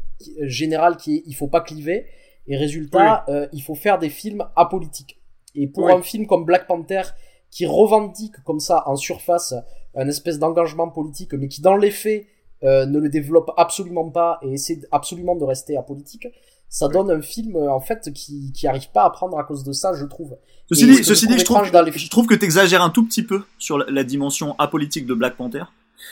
général 0.43 0.97
qui 0.97 1.17
est 1.17 1.23
il 1.27 1.35
faut 1.35 1.49
pas 1.49 1.61
cliver 1.61 2.07
et 2.47 2.57
résultat, 2.57 3.25
euh, 3.29 3.49
il 3.53 3.61
faut 3.61 3.75
faire 3.75 3.99
des 3.99 4.09
films 4.09 4.45
apolitiques. 4.57 5.21
Et 5.55 5.67
pour 5.67 5.91
un 5.91 6.01
film 6.01 6.27
comme 6.27 6.45
Black 6.45 6.69
Panther 6.69 7.03
qui 7.51 7.67
revendique 7.67 8.35
comme 8.45 8.61
ça 8.61 8.85
en 8.87 8.97
surface 8.97 9.55
un 9.97 10.07
espèce 10.07 10.39
d'engagement 10.39 10.89
politique, 10.89 11.35
mais 11.35 11.49
qui 11.49 11.61
dans 11.61 11.77
les 11.77 11.91
faits 11.91 12.27
ne 12.63 12.99
le 12.99 13.09
développe 13.09 13.51
absolument 13.57 14.09
pas 14.11 14.39
et 14.43 14.53
essaie 14.53 14.81
absolument 14.93 15.35
de 15.35 15.45
rester 15.45 15.77
apolitique, 15.77 16.29
ça 16.69 16.87
donne 16.87 17.11
un 17.11 17.23
film 17.23 17.57
en 17.57 17.81
fait 17.81 18.13
qui 18.13 18.53
qui 18.53 18.69
arrive 18.69 18.91
pas 18.93 19.05
à 19.05 19.11
prendre 19.11 19.39
à 19.39 19.45
cause 19.45 19.65
de 19.65 19.73
ça, 19.73 19.93
je 19.95 20.05
trouve. 20.05 20.37
Ceci 20.69 20.87
dit, 20.87 21.05
ceci 21.05 21.27
dit, 21.27 21.39
je 21.39 21.45
trouve, 21.45 21.65
je 21.65 22.11
trouve 22.11 22.27
que 22.27 22.35
tu 22.35 22.45
exagères 22.45 22.83
un 22.83 22.91
tout 22.91 23.05
petit 23.05 23.25
peu 23.25 23.43
sur 23.59 23.79
la 23.79 24.05
dimension 24.05 24.55
apolitique 24.59 25.07
de 25.07 25.15
Black 25.15 25.37
Panther. 25.37 25.65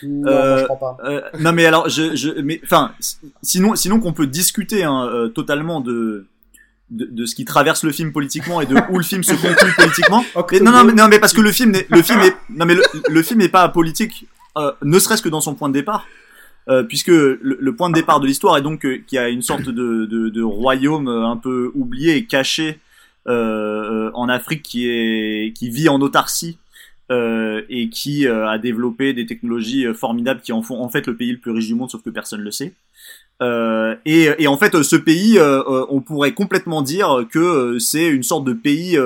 Non, 0.02 0.28
euh, 0.28 0.58
je 0.58 0.65
crois 0.65 0.78
pas. 0.78 0.97
Euh, 1.05 1.20
non 1.41 1.52
mais 1.52 1.66
alors, 1.66 1.89
je, 1.89 2.15
je, 2.15 2.31
mais 2.41 2.60
enfin, 2.65 2.92
sinon, 3.42 3.76
sinon 3.76 4.00
qu'on 4.00 4.12
peut 4.12 4.26
discuter 4.26 4.84
hein, 4.84 5.07
euh, 5.07 5.28
totalement 5.28 5.81
de, 5.81 6.26
de, 6.91 7.07
de, 7.10 7.26
ce 7.26 7.34
qui 7.34 7.44
traverse 7.44 7.83
le 7.83 7.92
film 7.92 8.12
politiquement 8.12 8.60
et 8.60 8.66
de 8.66 8.76
où 8.91 8.99
le 8.99 9.05
film 9.05 9.23
se 9.23 9.33
conclut 9.33 9.75
politiquement. 9.76 10.25
mais, 10.50 10.60
non, 10.60 10.73
non, 10.73 10.84
mais, 10.84 10.92
non, 10.92 11.08
mais 11.08 11.18
parce 11.18 11.33
que 11.33 11.41
le 11.41 11.52
film, 11.52 11.73
le 11.89 12.02
film 12.02 12.20
est, 12.20 12.36
non 12.50 12.66
mais 12.66 12.75
le, 12.75 12.83
le 13.08 13.23
film 13.23 13.41
n'est 13.41 13.49
pas 13.49 13.68
politique, 13.68 14.26
euh, 14.57 14.73
ne 14.83 14.99
serait-ce 14.99 15.23
que 15.23 15.28
dans 15.28 15.41
son 15.41 15.55
point 15.55 15.68
de 15.68 15.75
départ. 15.75 16.07
Euh, 16.68 16.83
puisque 16.83 17.08
le, 17.08 17.39
le, 17.41 17.76
point 17.76 17.91
de 17.91 17.94
départ 17.94 18.18
de 18.18 18.26
l'histoire 18.26 18.57
est 18.57 18.62
donc 18.62 18.84
euh, 18.84 18.99
qu'il 19.07 19.15
y 19.15 19.18
a 19.20 19.28
une 19.28 19.42
sorte 19.42 19.68
de, 19.68 20.05
de, 20.05 20.28
de, 20.28 20.42
royaume 20.42 21.07
un 21.07 21.36
peu 21.36 21.70
oublié 21.76 22.16
et 22.16 22.25
caché 22.25 22.81
en 23.28 24.28
Afrique 24.28 24.62
qui 24.62 24.89
est 24.89 25.52
qui 25.52 25.68
vit 25.70 25.89
en 25.89 26.00
autarcie 26.00 26.58
euh, 27.10 27.62
et 27.68 27.89
qui 27.89 28.26
euh, 28.26 28.49
a 28.49 28.59
développé 28.59 29.12
des 29.12 29.26
technologies 29.26 29.86
euh, 29.86 29.94
formidables 29.94 30.41
qui 30.41 30.52
en 30.52 30.62
font 30.62 30.83
en 30.83 30.89
fait 30.89 31.07
le 31.07 31.17
pays 31.17 31.33
le 31.33 31.39
plus 31.39 31.52
riche 31.52 31.67
du 31.67 31.75
monde, 31.75 31.91
sauf 31.91 32.02
que 32.02 32.10
personne 32.10 32.41
le 32.41 32.51
sait. 32.51 32.75
Euh, 33.43 33.94
et, 34.05 34.31
et, 34.39 34.47
en 34.47 34.57
fait, 34.57 34.83
ce 34.83 34.97
pays, 34.97 35.39
euh, 35.39 35.62
euh, 35.68 35.86
on 35.91 36.01
pourrait 36.01 36.33
complètement 36.33 36.83
dire 36.83 37.26
que 37.31 37.78
c'est 37.78 38.09
une 38.09 38.23
sorte 38.23 38.44
de 38.44 38.52
pays 38.52 38.99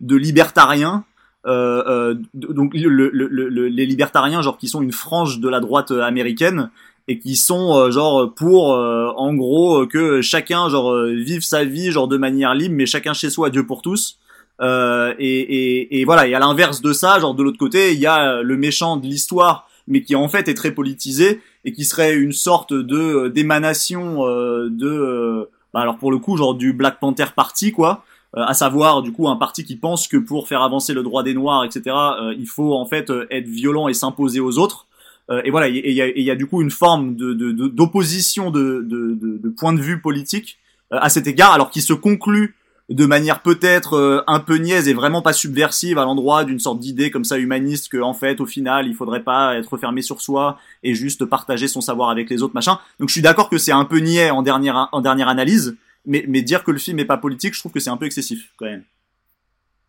de 0.00 0.16
libertariens. 0.16 1.04
donc 1.44 2.74
le, 2.74 3.10
le, 3.12 3.68
les 3.68 3.86
libertariens, 3.86 4.42
genre 4.42 4.58
qui 4.58 4.68
sont 4.68 4.82
une 4.82 4.92
frange 4.92 5.40
de 5.40 5.48
la 5.48 5.60
droite 5.60 5.90
américaine 5.90 6.70
et 7.08 7.20
qui 7.20 7.36
sont 7.36 7.88
genre 7.90 8.34
pour, 8.34 8.70
en 8.70 9.34
gros, 9.34 9.86
que 9.86 10.20
chacun 10.20 10.68
genre 10.68 11.04
vive 11.04 11.42
sa 11.42 11.64
vie 11.64 11.92
genre 11.92 12.08
de 12.08 12.16
manière 12.16 12.54
libre, 12.54 12.74
mais 12.74 12.86
chacun 12.86 13.12
chez 13.12 13.30
soi, 13.30 13.50
Dieu 13.50 13.64
pour 13.64 13.80
tous. 13.82 14.18
Et, 14.60 15.16
et, 15.18 16.00
et, 16.00 16.04
voilà. 16.04 16.26
Et 16.26 16.34
à 16.34 16.38
l'inverse 16.38 16.80
de 16.80 16.92
ça, 16.92 17.18
genre 17.18 17.34
de 17.34 17.42
l'autre 17.42 17.58
côté, 17.58 17.92
il 17.92 18.00
y 18.00 18.06
a 18.06 18.42
le 18.42 18.56
méchant 18.56 18.96
de 18.96 19.06
l'histoire 19.06 19.68
mais 19.88 20.02
qui 20.02 20.14
en 20.14 20.28
fait 20.28 20.48
est 20.48 20.54
très 20.54 20.72
politisé 20.72 21.40
et 21.64 21.72
qui 21.72 21.84
serait 21.84 22.14
une 22.14 22.32
sorte 22.32 22.72
de 22.72 22.96
euh, 22.96 23.28
d'émanation 23.30 24.26
euh, 24.26 24.68
de 24.70 24.88
euh, 24.88 25.50
bah 25.72 25.80
alors 25.80 25.98
pour 25.98 26.10
le 26.10 26.18
coup 26.18 26.36
genre 26.36 26.54
du 26.54 26.72
Black 26.72 26.98
Panther 27.00 27.26
Party 27.34 27.72
quoi 27.72 28.04
à 28.34 28.52
savoir 28.52 29.00
du 29.00 29.12
coup 29.12 29.28
un 29.28 29.36
parti 29.36 29.64
qui 29.64 29.76
pense 29.76 30.08
que 30.08 30.18
pour 30.18 30.46
faire 30.46 30.60
avancer 30.60 30.92
le 30.92 31.02
droit 31.02 31.22
des 31.22 31.32
noirs 31.32 31.64
etc 31.64 31.96
il 32.36 32.46
faut 32.46 32.74
en 32.74 32.84
fait 32.84 33.10
être 33.30 33.48
violent 33.48 33.88
et 33.88 33.94
s'imposer 33.94 34.40
aux 34.40 34.58
autres 34.58 34.86
et 35.44 35.50
voilà 35.50 35.68
et 35.68 35.82
il 35.86 35.94
y 35.94 36.02
a, 36.02 36.08
y 36.08 36.30
a, 36.30 36.34
du 36.34 36.46
coup 36.46 36.60
une 36.60 36.70
forme 36.70 37.16
d'opposition 37.16 38.50
de, 38.50 38.84
de, 38.86 39.14
de, 39.14 39.38
de, 39.38 39.48
point 39.48 39.72
de 39.72 39.80
vue 39.80 40.02
politique 40.02 40.58
à 40.90 41.08
cet 41.08 41.26
égard 41.26 41.52
alors 41.52 41.70
qui 41.70 41.80
se 41.80 41.94
conclut 41.94 42.56
de 42.88 43.06
manière 43.06 43.42
peut-être 43.42 43.94
euh, 43.94 44.22
un 44.26 44.38
peu 44.38 44.58
niaise 44.58 44.88
et 44.88 44.94
vraiment 44.94 45.22
pas 45.22 45.32
subversive 45.32 45.98
à 45.98 46.04
l'endroit 46.04 46.44
d'une 46.44 46.60
sorte 46.60 46.78
d'idée 46.78 47.10
comme 47.10 47.24
ça 47.24 47.36
humaniste 47.36 47.88
que 47.88 48.00
en 48.00 48.14
fait 48.14 48.40
au 48.40 48.46
final 48.46 48.86
il 48.86 48.94
faudrait 48.94 49.24
pas 49.24 49.56
être 49.56 49.76
fermé 49.76 50.02
sur 50.02 50.20
soi 50.20 50.58
et 50.84 50.94
juste 50.94 51.24
partager 51.24 51.66
son 51.66 51.80
savoir 51.80 52.10
avec 52.10 52.30
les 52.30 52.42
autres 52.42 52.54
machin. 52.54 52.78
Donc 53.00 53.08
je 53.08 53.12
suis 53.12 53.22
d'accord 53.22 53.48
que 53.48 53.58
c'est 53.58 53.72
un 53.72 53.84
peu 53.84 53.98
niais 53.98 54.30
en 54.30 54.42
dernière 54.42 54.88
en 54.92 55.00
dernière 55.00 55.28
analyse, 55.28 55.76
mais 56.04 56.24
mais 56.28 56.42
dire 56.42 56.62
que 56.62 56.70
le 56.70 56.78
film 56.78 56.98
est 57.00 57.04
pas 57.04 57.18
politique, 57.18 57.54
je 57.54 57.60
trouve 57.60 57.72
que 57.72 57.80
c'est 57.80 57.90
un 57.90 57.96
peu 57.96 58.06
excessif 58.06 58.52
quand 58.56 58.66
même. 58.66 58.84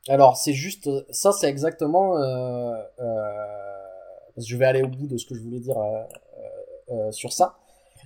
Alors 0.09 0.37
c'est 0.37 0.53
juste 0.53 0.89
ça 1.11 1.31
c'est 1.31 1.49
exactement 1.49 2.17
euh, 2.17 2.71
euh, 2.99 3.57
je 4.37 4.55
vais 4.55 4.65
aller 4.65 4.83
au 4.83 4.87
bout 4.87 5.07
de 5.07 5.17
ce 5.17 5.25
que 5.25 5.35
je 5.35 5.41
voulais 5.41 5.59
dire 5.59 5.77
euh, 5.77 6.03
euh, 6.91 7.11
sur 7.11 7.33
ça. 7.33 7.57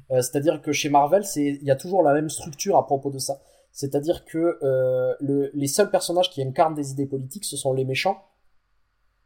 C'est-à-dire 0.10 0.62
que 0.62 0.74
chez 0.74 0.90
Marvel, 0.90 1.24
c'est 1.24 1.42
il 1.42 1.64
y 1.64 1.72
a 1.72 1.78
toujours 1.78 2.04
la 2.04 2.14
même 2.14 2.30
structure 2.30 2.76
à 2.76 2.86
propos 2.86 3.12
de 3.12 3.20
ça 3.20 3.40
c'est-à-dire 3.72 4.26
que 4.26 4.58
euh, 4.64 5.14
le, 5.20 5.52
les 5.54 5.68
seuls 5.68 5.90
personnages 5.90 6.30
qui 6.30 6.42
incarnent 6.42 6.76
des 6.76 6.92
idées 6.92 7.06
politiques, 7.06 7.46
ce 7.46 7.58
sont 7.58 7.74
les 7.74 7.86
méchants, 7.86 8.24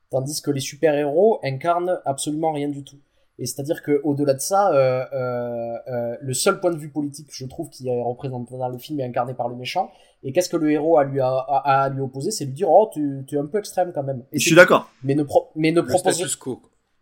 tandis 0.09 0.41
que 0.41 0.51
les 0.51 0.59
super-héros 0.59 1.39
incarnent 1.43 1.99
absolument 2.05 2.51
rien 2.51 2.69
du 2.69 2.83
tout. 2.83 2.99
Et 3.37 3.45
c'est-à-dire 3.45 3.81
que 3.83 3.99
au-delà 4.03 4.33
de 4.33 4.39
ça, 4.39 4.71
euh, 4.71 5.03
euh, 5.13 5.77
euh, 5.87 6.15
le 6.21 6.33
seul 6.33 6.59
point 6.59 6.71
de 6.71 6.77
vue 6.77 6.89
politique, 6.89 7.27
je 7.31 7.45
trouve, 7.45 7.69
qui 7.69 7.89
est 7.89 8.01
représenté 8.01 8.57
dans 8.57 8.69
le 8.69 8.77
film 8.77 8.99
est 9.01 9.03
incarné 9.03 9.33
par 9.33 9.49
le 9.49 9.55
méchant. 9.55 9.91
Et 10.23 10.31
qu'est-ce 10.31 10.49
que 10.49 10.57
le 10.57 10.71
héros 10.71 10.97
a 10.97 11.03
lui 11.03 11.19
à, 11.19 11.27
à, 11.27 11.89
lui 11.89 12.01
opposer 12.01 12.31
C'est 12.31 12.45
lui 12.45 12.53
dire 12.53 12.69
oh 12.69 12.89
tu, 12.93 13.25
tu 13.27 13.35
es 13.35 13.37
un 13.37 13.45
peu 13.45 13.59
extrême 13.59 13.91
quand 13.93 14.03
même. 14.03 14.23
Et 14.31 14.39
je 14.39 14.45
suis 14.45 14.55
d'accord. 14.55 14.89
Mais 15.03 15.15
ne 15.15 15.23
pro 15.23 15.49
mais 15.55 15.71
ne 15.71 15.81
propose 15.81 16.19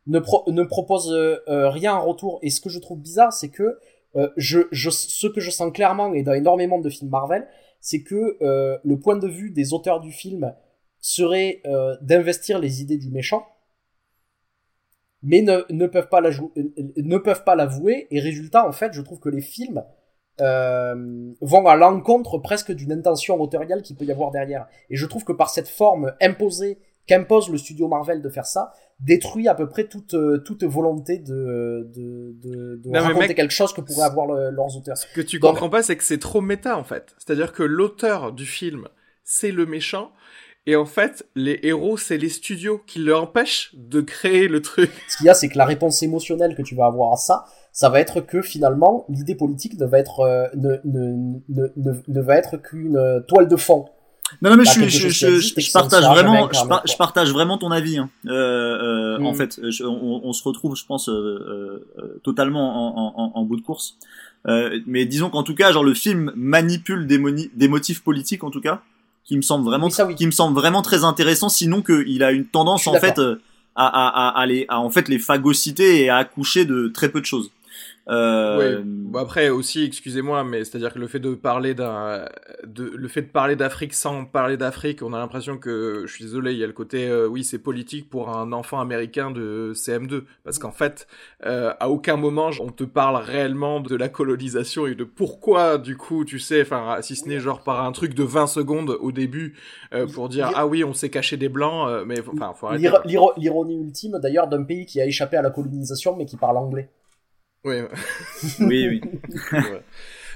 ne, 0.08 0.20
pro 0.20 0.44
ne 0.48 0.64
propose 0.64 1.12
euh, 1.12 1.70
rien 1.70 1.94
en 1.94 2.04
retour. 2.04 2.40
Et 2.42 2.50
ce 2.50 2.60
que 2.60 2.70
je 2.70 2.80
trouve 2.80 3.00
bizarre, 3.00 3.32
c'est 3.32 3.50
que 3.50 3.78
euh, 4.16 4.30
je, 4.38 4.59
je, 4.72 4.90
ce 4.90 5.27
que 5.27 5.42
je 5.42 5.50
sens 5.50 5.72
clairement 5.74 6.14
et 6.14 6.24
dans 6.24 6.33
énormément 6.33 6.80
de 6.80 6.90
films 6.90 7.09
Marvel, 7.09 7.48
c'est 7.82 8.03
que 8.03 8.38
euh, 8.42 8.77
le 8.83 9.00
point 9.00 9.17
de 9.17 9.27
vue 9.27 9.50
des 9.50 9.74
auteurs 9.74 10.00
du 10.00 10.11
film 10.11 10.53
serait 11.00 11.61
euh, 11.66 11.95
d'investir 12.01 12.59
les 12.59 12.82
idées 12.82 12.98
du 12.98 13.09
méchant, 13.09 13.45
mais 15.22 15.42
ne, 15.42 15.61
ne 15.69 15.88
peuvent 15.88 16.09
pas 16.09 16.22
la 16.22 16.30
ne 16.98 17.17
peuvent 17.17 17.43
pas 17.43 17.56
l'avouer. 17.56 18.08
Et 18.11 18.19
résultat, 18.19 18.67
en 18.67 18.72
fait, 18.72 18.93
je 18.93 19.01
trouve 19.01 19.19
que 19.19 19.30
les 19.30 19.42
films 19.42 19.83
vont 20.40 21.67
à 21.67 21.75
l'encontre 21.75 22.40
presque 22.40 22.72
d'une 22.72 22.92
intention 22.92 23.40
autoriale 23.40 23.83
qu'il 23.83 23.95
peut 23.95 24.06
y 24.06 24.11
avoir 24.11 24.32
derrière. 24.32 24.67
Et 24.90 24.95
je 24.95 25.06
trouve 25.06 25.24
que 25.24 25.32
par 25.32 25.50
cette 25.50 25.67
forme 25.69 26.14
imposée 26.22 26.80
qu'impose 27.08 27.50
le 27.50 27.58
studio 27.58 27.88
Marvel 27.88 28.22
de 28.22 28.30
faire 28.30 28.46
ça, 28.46 28.74
détruit 29.00 29.48
à 29.48 29.56
peu 29.56 29.68
près 29.68 29.86
toute 29.86 30.14
euh, 30.14 30.38
toute 30.40 30.64
volonté 30.64 31.18
de 31.18 31.90
de, 31.94 32.36
de, 32.42 32.82
de 32.84 32.98
raconter 32.98 33.36
quelque 33.36 33.52
chose 33.52 33.74
que 33.74 33.82
pourraient 33.82 34.06
avoir 34.06 34.28
leurs 34.28 34.78
auteurs. 34.78 34.98
Ce 34.98 35.08
que 35.14 35.22
tu 35.22 35.40
comprends 35.40 35.70
pas, 35.70 35.84
c'est 35.84 35.98
que 35.98 36.04
c'est 36.04 36.20
trop 36.20 36.42
méta 36.42 36.78
en 36.78 36.84
fait. 36.84 37.16
C'est-à-dire 37.18 37.54
que 37.54 37.64
l'auteur 37.64 38.32
du 38.32 38.46
film, 38.46 38.88
c'est 39.24 39.52
le 39.52 39.66
méchant. 39.66 40.12
Et 40.66 40.78
en 40.78 40.86
fait, 40.86 41.26
les 41.36 41.60
héros, 41.64 41.98
c'est 41.98 42.18
les 42.18 42.30
studios 42.30 42.82
qui 42.88 43.00
l'empêchent 43.00 43.72
de 43.74 44.00
créer 44.00 44.48
le 44.48 44.62
truc. 44.62 44.92
Ce 45.10 45.18
qu'il 45.18 45.26
y 45.26 45.30
a, 45.30 45.34
c'est 45.34 45.50
que 45.50 45.58
la 45.58 45.66
réponse 45.66 46.02
émotionnelle 46.04 46.56
que 46.56 46.62
tu 46.62 46.74
vas 46.74 46.86
avoir 46.86 47.12
à 47.12 47.18
ça, 47.18 47.44
ça 47.74 47.90
va 47.90 48.00
être 48.00 48.22
que 48.22 48.42
finalement, 48.42 49.06
l'idée 49.10 49.36
politique 49.36 49.78
ne 49.78 49.86
va 49.86 50.00
être, 50.00 50.22
euh, 50.22 50.48
ne, 50.56 50.78
ne, 50.86 51.42
ne, 51.50 51.92
ne, 52.08 52.22
va 52.22 52.38
être 52.38 52.56
qu'une 52.56 52.98
toile 53.28 53.50
de 53.50 53.58
fond 53.58 53.90
non, 54.42 54.52
non 54.52 54.58
mais 54.58 54.66
je, 54.66 54.88
je, 54.90 55.10
je, 55.10 55.62
je, 55.62 55.72
partage 55.72 56.03
vraiment, 56.03 56.50
je, 56.52 56.98
partage 56.98 57.32
vraiment 57.32 57.58
ton 57.58 57.72
avis. 57.72 57.98
Hein. 57.98 58.10
Euh, 58.28 59.18
euh, 59.18 59.24
En 59.24 59.32
mm. 59.32 59.36
fait, 59.36 59.62
on, 59.82 60.22
on, 60.24 60.34
se 60.34 60.44
retrouve, 60.44 60.76
je 60.76 60.86
pense, 60.86 61.10
euh, 61.10 61.86
euh, 61.98 62.20
totalement 62.24 62.98
en, 62.98 63.14
en, 63.18 63.40
en, 63.40 63.44
bout 63.44 63.58
de 63.58 63.62
course. 63.62 63.98
Euh, 64.48 64.80
mais 64.86 65.06
disons 65.06 65.30
qu'en 65.30 65.44
tout 65.44 65.56
cas, 65.56 65.72
genre 65.72 65.84
le 65.84 65.94
film 65.94 66.32
manipule 66.36 67.08
des, 67.08 67.20
des 67.53 67.68
motifs 67.68 68.03
politiques, 68.03 68.44
en 68.44 68.52
tout 68.52 68.62
cas, 68.62 68.82
qui 69.24 69.38
me 69.38 69.42
semble 69.42 69.66
vraiment, 69.66 69.90
qui 69.90 70.26
me 70.26 70.32
semble 70.32 70.56
vraiment 70.56 70.82
très 70.82 71.03
intéressant. 71.03 71.50
Sinon 71.50 71.82
qu'il 71.82 72.24
a 72.24 72.32
une 72.32 72.45
tendance 72.45 72.88
en 72.88 72.94
fait 72.95 73.20
à, 73.20 73.88
à, 73.88 73.88
à, 73.88 74.42
à, 74.42 74.45
les, 74.45 74.66
à 74.68 74.80
en 74.80 74.90
fait 74.90 75.08
les 75.08 75.20
phagocyter 75.20 76.03
et 76.03 76.10
à 76.10 76.18
accoucher 76.18 76.66
de 76.66 76.90
très 76.94 77.10
peu 77.10 77.22
de 77.22 77.26
choses. 77.26 77.52
Euh... 78.10 78.82
Bon, 78.84 79.20
après 79.20 79.50
aussi, 79.50 79.84
excusez-moi, 79.84 80.44
mais 80.44 80.64
c'est-à-dire 80.66 80.94
que 80.94 81.00
le 81.00 81.08
fait 81.08 81.20
de 81.20 81.36
parler 81.36 81.74
d'un, 81.74 82.28
de, 82.66 82.84
le 82.84 83.08
fait 83.08 83.22
de 83.22 83.28
parler 83.28 83.56
d'Afrique 83.56 83.94
sans 83.94 84.26
parler 84.26 84.58
d'Afrique, 84.58 85.02
on 85.02 85.14
a 85.14 85.20
l'impression 85.20 85.58
que, 85.58 86.04
je 86.06 86.14
suis 86.14 86.26
désolé, 86.26 86.54
il 86.54 86.58
y 86.58 86.64
a 86.64 86.68
le 86.68 86.74
côté, 86.74 87.08
euh, 87.08 87.28
oui, 87.28 87.44
c'est 87.44 87.60
politique 87.60 88.10
pour 88.10 88.30
un 88.30 88.52
enfant 88.52 88.80
américain 88.80 89.32
de 89.32 89.72
CM2, 89.76 90.24
parce 90.44 90.60
qu'en 90.60 90.72
fait, 90.72 91.08
euh, 91.46 91.74
à 91.80 91.90
aucun 91.90 92.18
moment 92.18 92.50
on 92.60 92.72
te 92.72 92.84
parle 92.84 93.18
réellement 93.18 93.80
de 93.80 93.96
la 93.96 94.10
colonisation 94.10 94.88
et 94.88 94.96
de 94.96 95.04
pourquoi, 95.04 95.78
du 95.78 95.96
coup, 95.96 96.26
tu 96.26 96.40
sais, 96.40 96.62
enfin, 96.62 96.98
si 97.02 97.16
ce 97.16 97.28
n'est 97.28 97.40
genre 97.40 97.64
par 97.64 97.86
un 97.86 97.92
truc 97.92 98.14
de 98.16 98.24
20 98.24 98.48
secondes 98.48 98.98
au 99.00 99.12
début 99.12 99.56
euh, 99.94 100.08
pour 100.08 100.28
dire 100.28 100.52
ah 100.56 100.68
oui, 100.68 100.84
on 100.84 100.94
s'est 100.94 101.10
caché 101.10 101.38
des 101.38 101.50
blancs, 101.50 102.04
mais 102.06 102.20
enfin, 102.28 102.54
faut 102.54 102.68
arrêter. 102.68 102.90
L'ironie 103.06 103.78
ultime, 103.78 104.20
d'ailleurs, 104.22 104.48
d'un 104.48 104.64
pays 104.64 104.86
qui 104.86 105.00
a 105.00 105.06
échappé 105.06 105.38
à 105.38 105.42
la 105.42 105.52
colonisation 105.52 106.16
mais 106.16 106.26
qui 106.26 106.36
parle 106.36 106.58
anglais. 106.58 106.90
Oui, 107.66 107.77
oui, 108.59 108.88
oui. 108.90 109.01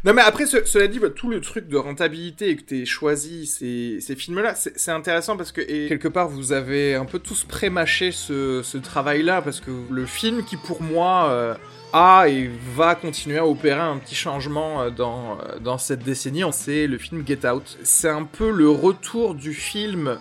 Non 0.04 0.14
mais 0.14 0.22
après, 0.22 0.46
cela 0.46 0.88
dit, 0.88 1.00
bah, 1.00 1.10
tout 1.10 1.30
le 1.30 1.42
truc 1.42 1.68
de 1.68 1.76
rentabilité 1.76 2.50
et 2.50 2.56
que 2.56 2.62
tu 2.62 2.86
choisi 2.86 3.48
ces, 3.48 4.00
ces 4.00 4.16
films-là, 4.16 4.54
c'est 4.56 4.92
intéressant 4.92 5.36
parce 5.36 5.52
que 5.52 5.62
et 5.62 5.88
quelque 5.88 6.08
part 6.08 6.30
vous 6.30 6.54
avez 6.54 6.96
un 6.96 7.06
peu 7.06 7.20
tous 7.20 7.44
prémâché 7.44 8.12
ce, 8.12 8.62
ce 8.64 8.78
travail-là 8.78 9.42
parce 9.42 9.60
que 9.60 9.72
le 9.90 10.06
film 10.06 10.44
qui 10.44 10.56
pour 10.56 10.82
moi 10.82 11.30
euh, 11.32 11.56
a 11.94 12.26
et 12.30 12.50
va 12.76 12.94
continuer 12.94 13.40
à 13.40 13.48
opérer 13.48 13.82
un 13.82 13.98
petit 13.98 14.16
changement 14.16 14.84
euh, 14.84 14.90
dans, 14.92 15.40
euh, 15.40 15.60
dans 15.60 15.80
cette 15.80 16.04
décennie, 16.04 16.44
c'est 16.52 16.86
le 16.86 16.98
film 17.00 17.26
Get 17.26 17.48
Out. 17.48 17.78
C'est 17.84 18.10
un 18.10 18.24
peu 18.24 18.52
le 18.52 18.70
retour 18.70 19.34
du 19.34 19.54
film 19.54 20.20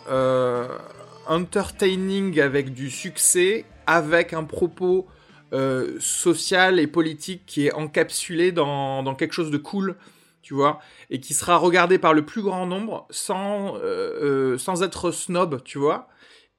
entertaining 1.29 2.41
avec 2.41 2.73
du 2.73 2.91
succès, 2.91 3.67
avec 3.87 4.33
un 4.33 4.45
propos 4.45 5.07
euh, 5.53 5.97
social 6.01 6.79
et 6.81 6.87
politique 6.87 7.45
qui 7.47 7.67
est 7.67 7.73
encapsulé 7.73 8.53
dans, 8.53 9.03
dans, 9.03 9.15
quelque 9.15 9.33
chose 9.33 9.51
de 9.51 9.59
cool, 9.59 9.97
tu 10.43 10.55
vois, 10.55 10.81
et 11.11 11.21
qui 11.21 11.35
sera 11.35 11.57
regardé 11.57 11.99
par 11.99 12.15
le 12.15 12.25
plus 12.25 12.43
grand 12.43 12.67
nombre 12.67 13.07
sans, 13.11 13.77
euh, 13.77 14.55
euh 14.55 14.59
sans 14.59 14.83
être 14.83 15.11
snob, 15.11 15.63
tu 15.65 15.79
vois, 15.79 16.09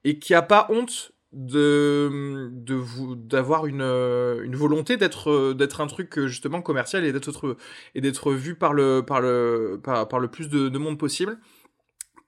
et 0.04 0.18
qui 0.18 0.34
a 0.34 0.42
pas 0.42 0.66
honte 0.70 1.12
de 1.32 2.50
d'avoir 3.16 3.66
une 3.66 3.82
une 3.82 4.56
volonté 4.56 4.96
d'être 4.96 5.52
d'être 5.52 5.82
un 5.82 5.86
truc 5.86 6.18
justement 6.20 6.62
commercial 6.62 7.04
et 7.04 7.12
d'être 7.12 7.58
et 7.94 8.00
d'être 8.00 8.32
vu 8.32 8.54
par 8.54 8.72
le 8.72 9.04
par 9.06 9.20
le 9.20 9.78
par, 9.82 10.18
le 10.20 10.28
plus 10.28 10.48
de 10.48 10.78
monde 10.78 10.98
possible. 10.98 11.38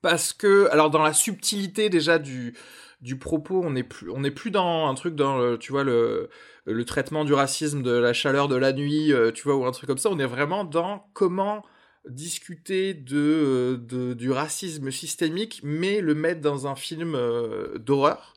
Parce 0.02 0.32
que 0.32 0.68
alors 0.70 0.90
dans 0.90 1.02
la 1.02 1.12
subtilité 1.12 1.88
déjà 1.88 2.18
du 2.18 2.54
du 3.00 3.18
propos, 3.18 3.62
on 3.64 3.70
n'est 3.70 3.82
plus, 3.82 4.10
on 4.10 4.20
n'est 4.20 4.30
plus 4.30 4.50
dans 4.50 4.86
un 4.88 4.94
truc 4.94 5.14
dans, 5.14 5.38
le, 5.38 5.58
tu 5.58 5.72
vois, 5.72 5.84
le, 5.84 6.28
le 6.66 6.84
traitement 6.84 7.24
du 7.24 7.32
racisme, 7.32 7.82
de 7.82 7.92
la 7.92 8.12
chaleur 8.12 8.48
de 8.48 8.56
la 8.56 8.72
nuit, 8.72 9.12
euh, 9.12 9.32
tu 9.32 9.44
vois, 9.44 9.56
ou 9.56 9.64
un 9.64 9.72
truc 9.72 9.86
comme 9.86 9.98
ça. 9.98 10.10
On 10.10 10.18
est 10.18 10.26
vraiment 10.26 10.64
dans 10.64 11.08
comment 11.14 11.64
discuter 12.08 12.94
de, 12.94 13.16
euh, 13.16 13.76
de 13.76 14.14
du 14.14 14.30
racisme 14.30 14.90
systémique, 14.90 15.60
mais 15.62 16.00
le 16.00 16.14
mettre 16.14 16.40
dans 16.40 16.66
un 16.66 16.76
film 16.76 17.14
euh, 17.14 17.78
d'horreur. 17.78 18.34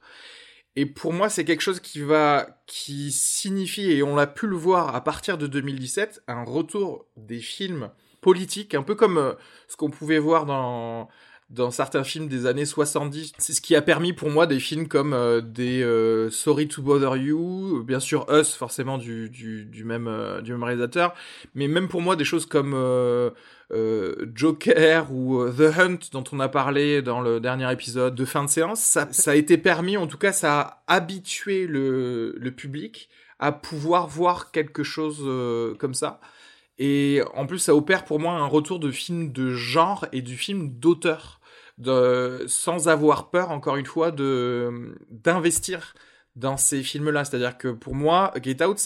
Et 0.75 0.85
pour 0.85 1.13
moi, 1.13 1.29
c'est 1.29 1.45
quelque 1.45 1.61
chose 1.61 1.79
qui 1.79 1.99
va, 1.99 2.63
qui 2.65 3.11
signifie, 3.11 3.91
et 3.91 4.01
on 4.01 4.15
l'a 4.15 4.27
pu 4.27 4.47
le 4.47 4.55
voir 4.55 4.95
à 4.95 5.03
partir 5.03 5.37
de 5.37 5.45
2017, 5.45 6.23
un 6.27 6.43
retour 6.43 7.05
des 7.15 7.39
films 7.39 7.91
politiques, 8.21 8.73
un 8.73 8.81
peu 8.81 8.95
comme 8.95 9.35
ce 9.67 9.75
qu'on 9.75 9.91
pouvait 9.91 10.17
voir 10.17 10.45
dans 10.45 11.09
dans 11.53 11.71
certains 11.71 12.03
films 12.03 12.27
des 12.27 12.45
années 12.45 12.65
70. 12.65 13.33
C'est 13.37 13.53
ce 13.53 13.61
qui 13.61 13.75
a 13.75 13.81
permis 13.81 14.11
pour 14.11 14.29
moi 14.29 14.47
des 14.47 14.59
films 14.59 14.87
comme 14.87 15.13
euh, 15.13 15.39
des 15.39 15.83
euh, 15.83 16.29
Sorry 16.31 16.67
to 16.67 16.81
Bother 16.81 17.15
You, 17.17 17.83
bien 17.83 17.99
sûr 17.99 18.25
Us, 18.31 18.55
forcément 18.55 18.97
du, 18.97 19.29
du, 19.29 19.83
même, 19.83 20.07
euh, 20.07 20.41
du 20.41 20.51
même 20.51 20.63
réalisateur, 20.63 21.13
mais 21.53 21.67
même 21.67 21.87
pour 21.87 22.01
moi 22.01 22.15
des 22.15 22.25
choses 22.25 22.45
comme 22.45 22.73
Joker 24.33 25.11
ou 25.11 25.47
The 25.49 25.77
Hunt 25.77 25.99
dont 26.11 26.23
on 26.31 26.39
a 26.39 26.49
parlé 26.49 27.01
dans 27.01 27.21
le 27.21 27.39
dernier 27.39 27.71
épisode 27.71 28.15
de 28.15 28.25
fin 28.25 28.43
de 28.43 28.49
séance, 28.49 28.81
ça, 28.81 29.07
ça 29.11 29.31
a 29.31 29.35
été 29.35 29.57
permis, 29.57 29.97
en 29.97 30.07
tout 30.07 30.17
cas 30.17 30.31
ça 30.31 30.83
a 30.87 30.95
habitué 30.95 31.67
le, 31.67 32.35
le 32.37 32.51
public 32.51 33.09
à 33.39 33.51
pouvoir 33.51 34.07
voir 34.07 34.51
quelque 34.51 34.83
chose 34.83 35.19
comme 35.77 35.93
ça. 35.93 36.19
Et 36.79 37.21
en 37.35 37.45
plus, 37.45 37.59
ça 37.59 37.75
opère 37.75 38.03
pour 38.03 38.19
moi 38.19 38.33
un 38.33 38.47
retour 38.47 38.79
de 38.79 38.89
film 38.89 39.31
de 39.31 39.51
genre 39.53 40.07
et 40.11 40.21
du 40.21 40.37
film 40.37 40.69
d'auteur 40.79 41.39
de, 41.77 42.43
sans 42.47 42.87
avoir 42.87 43.29
peur, 43.29 43.51
encore 43.51 43.77
une 43.77 43.85
fois, 43.85 44.11
de 44.11 44.95
d'investir 45.09 45.93
dans 46.35 46.57
ces 46.57 46.83
films-là. 46.83 47.25
C'est-à-dire 47.25 47.57
que 47.57 47.69
pour 47.69 47.95
moi, 47.95 48.33
Get 48.41 48.63
Out, 48.63 48.79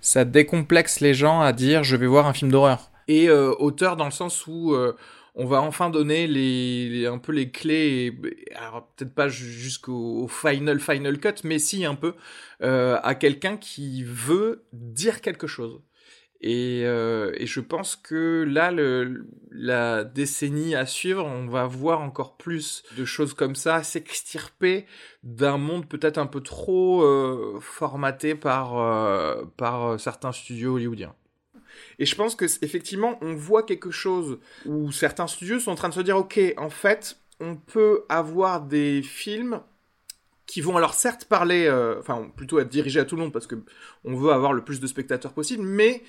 ça, 0.00 0.24
décomplexe 0.24 1.00
les 1.00 1.14
gens 1.14 1.40
à 1.40 1.52
dire 1.52 1.82
je 1.82 1.96
vais 1.96 2.06
voir 2.06 2.26
un 2.26 2.32
film 2.32 2.50
d'horreur. 2.50 2.90
Et 3.08 3.28
euh, 3.28 3.52
auteur 3.58 3.96
dans 3.96 4.06
le 4.06 4.10
sens 4.10 4.46
où 4.46 4.72
euh, 4.72 4.94
on 5.34 5.46
va 5.46 5.60
enfin 5.60 5.90
donner 5.90 6.26
les, 6.26 7.06
un 7.06 7.18
peu 7.18 7.32
les 7.32 7.50
clés, 7.50 8.12
peut-être 8.12 9.14
pas 9.14 9.28
jusqu'au 9.28 10.28
final 10.28 10.78
final 10.78 11.18
cut, 11.18 11.34
mais 11.42 11.58
si 11.58 11.84
un 11.84 11.96
peu 11.96 12.14
euh, 12.62 12.98
à 13.02 13.14
quelqu'un 13.14 13.56
qui 13.56 14.04
veut 14.04 14.64
dire 14.72 15.20
quelque 15.20 15.46
chose. 15.46 15.80
Et, 16.46 16.82
euh, 16.84 17.32
et, 17.38 17.46
je 17.46 17.58
pense 17.60 17.96
que 17.96 18.44
là, 18.46 18.70
la 19.50 20.04
décennie 20.04 20.74
à 20.74 20.84
suivre, 20.84 21.24
on 21.24 21.46
va 21.46 21.66
voir 21.66 22.02
encore 22.02 22.36
plus 22.36 22.82
de 22.98 23.06
choses 23.06 23.32
comme 23.32 23.54
ça 23.54 23.82
s'extirper 23.82 24.84
d'un 25.22 25.56
monde 25.56 25.88
peut-être 25.88 26.18
un 26.18 26.26
peu 26.26 26.42
trop 26.42 27.02
euh, 27.02 27.58
formaté 27.62 28.34
par, 28.34 28.76
euh, 28.76 29.44
par 29.56 29.98
certains 29.98 30.32
studios 30.32 30.74
hollywoodiens. 30.74 31.14
Et 31.98 32.04
je 32.04 32.14
pense 32.14 32.34
que 32.34 32.44
effectivement, 32.62 33.18
on 33.22 33.34
voit 33.34 33.62
quelque 33.62 33.90
chose 33.90 34.38
où 34.66 34.92
certains 34.92 35.28
studios 35.28 35.60
sont 35.60 35.70
en 35.70 35.76
train 35.76 35.88
de 35.88 35.94
se 35.94 36.02
dire, 36.02 36.18
ok, 36.18 36.38
en 36.58 36.68
fait, 36.68 37.16
on 37.40 37.56
peut 37.56 38.04
avoir 38.10 38.60
des 38.60 39.00
films 39.00 39.62
qui 40.44 40.60
vont 40.60 40.76
alors 40.76 40.92
certes 40.92 41.24
parler, 41.24 41.70
enfin 41.98 42.30
plutôt 42.36 42.58
être 42.58 42.68
dirigés 42.68 43.00
à 43.00 43.06
tout 43.06 43.16
le 43.16 43.22
monde 43.22 43.32
parce 43.32 43.46
que 43.46 43.54
on 44.04 44.14
veut 44.14 44.30
avoir 44.30 44.52
le 44.52 44.62
plus 44.62 44.78
de 44.78 44.86
spectateurs 44.86 45.32
possible, 45.32 45.62
mais 45.62 46.02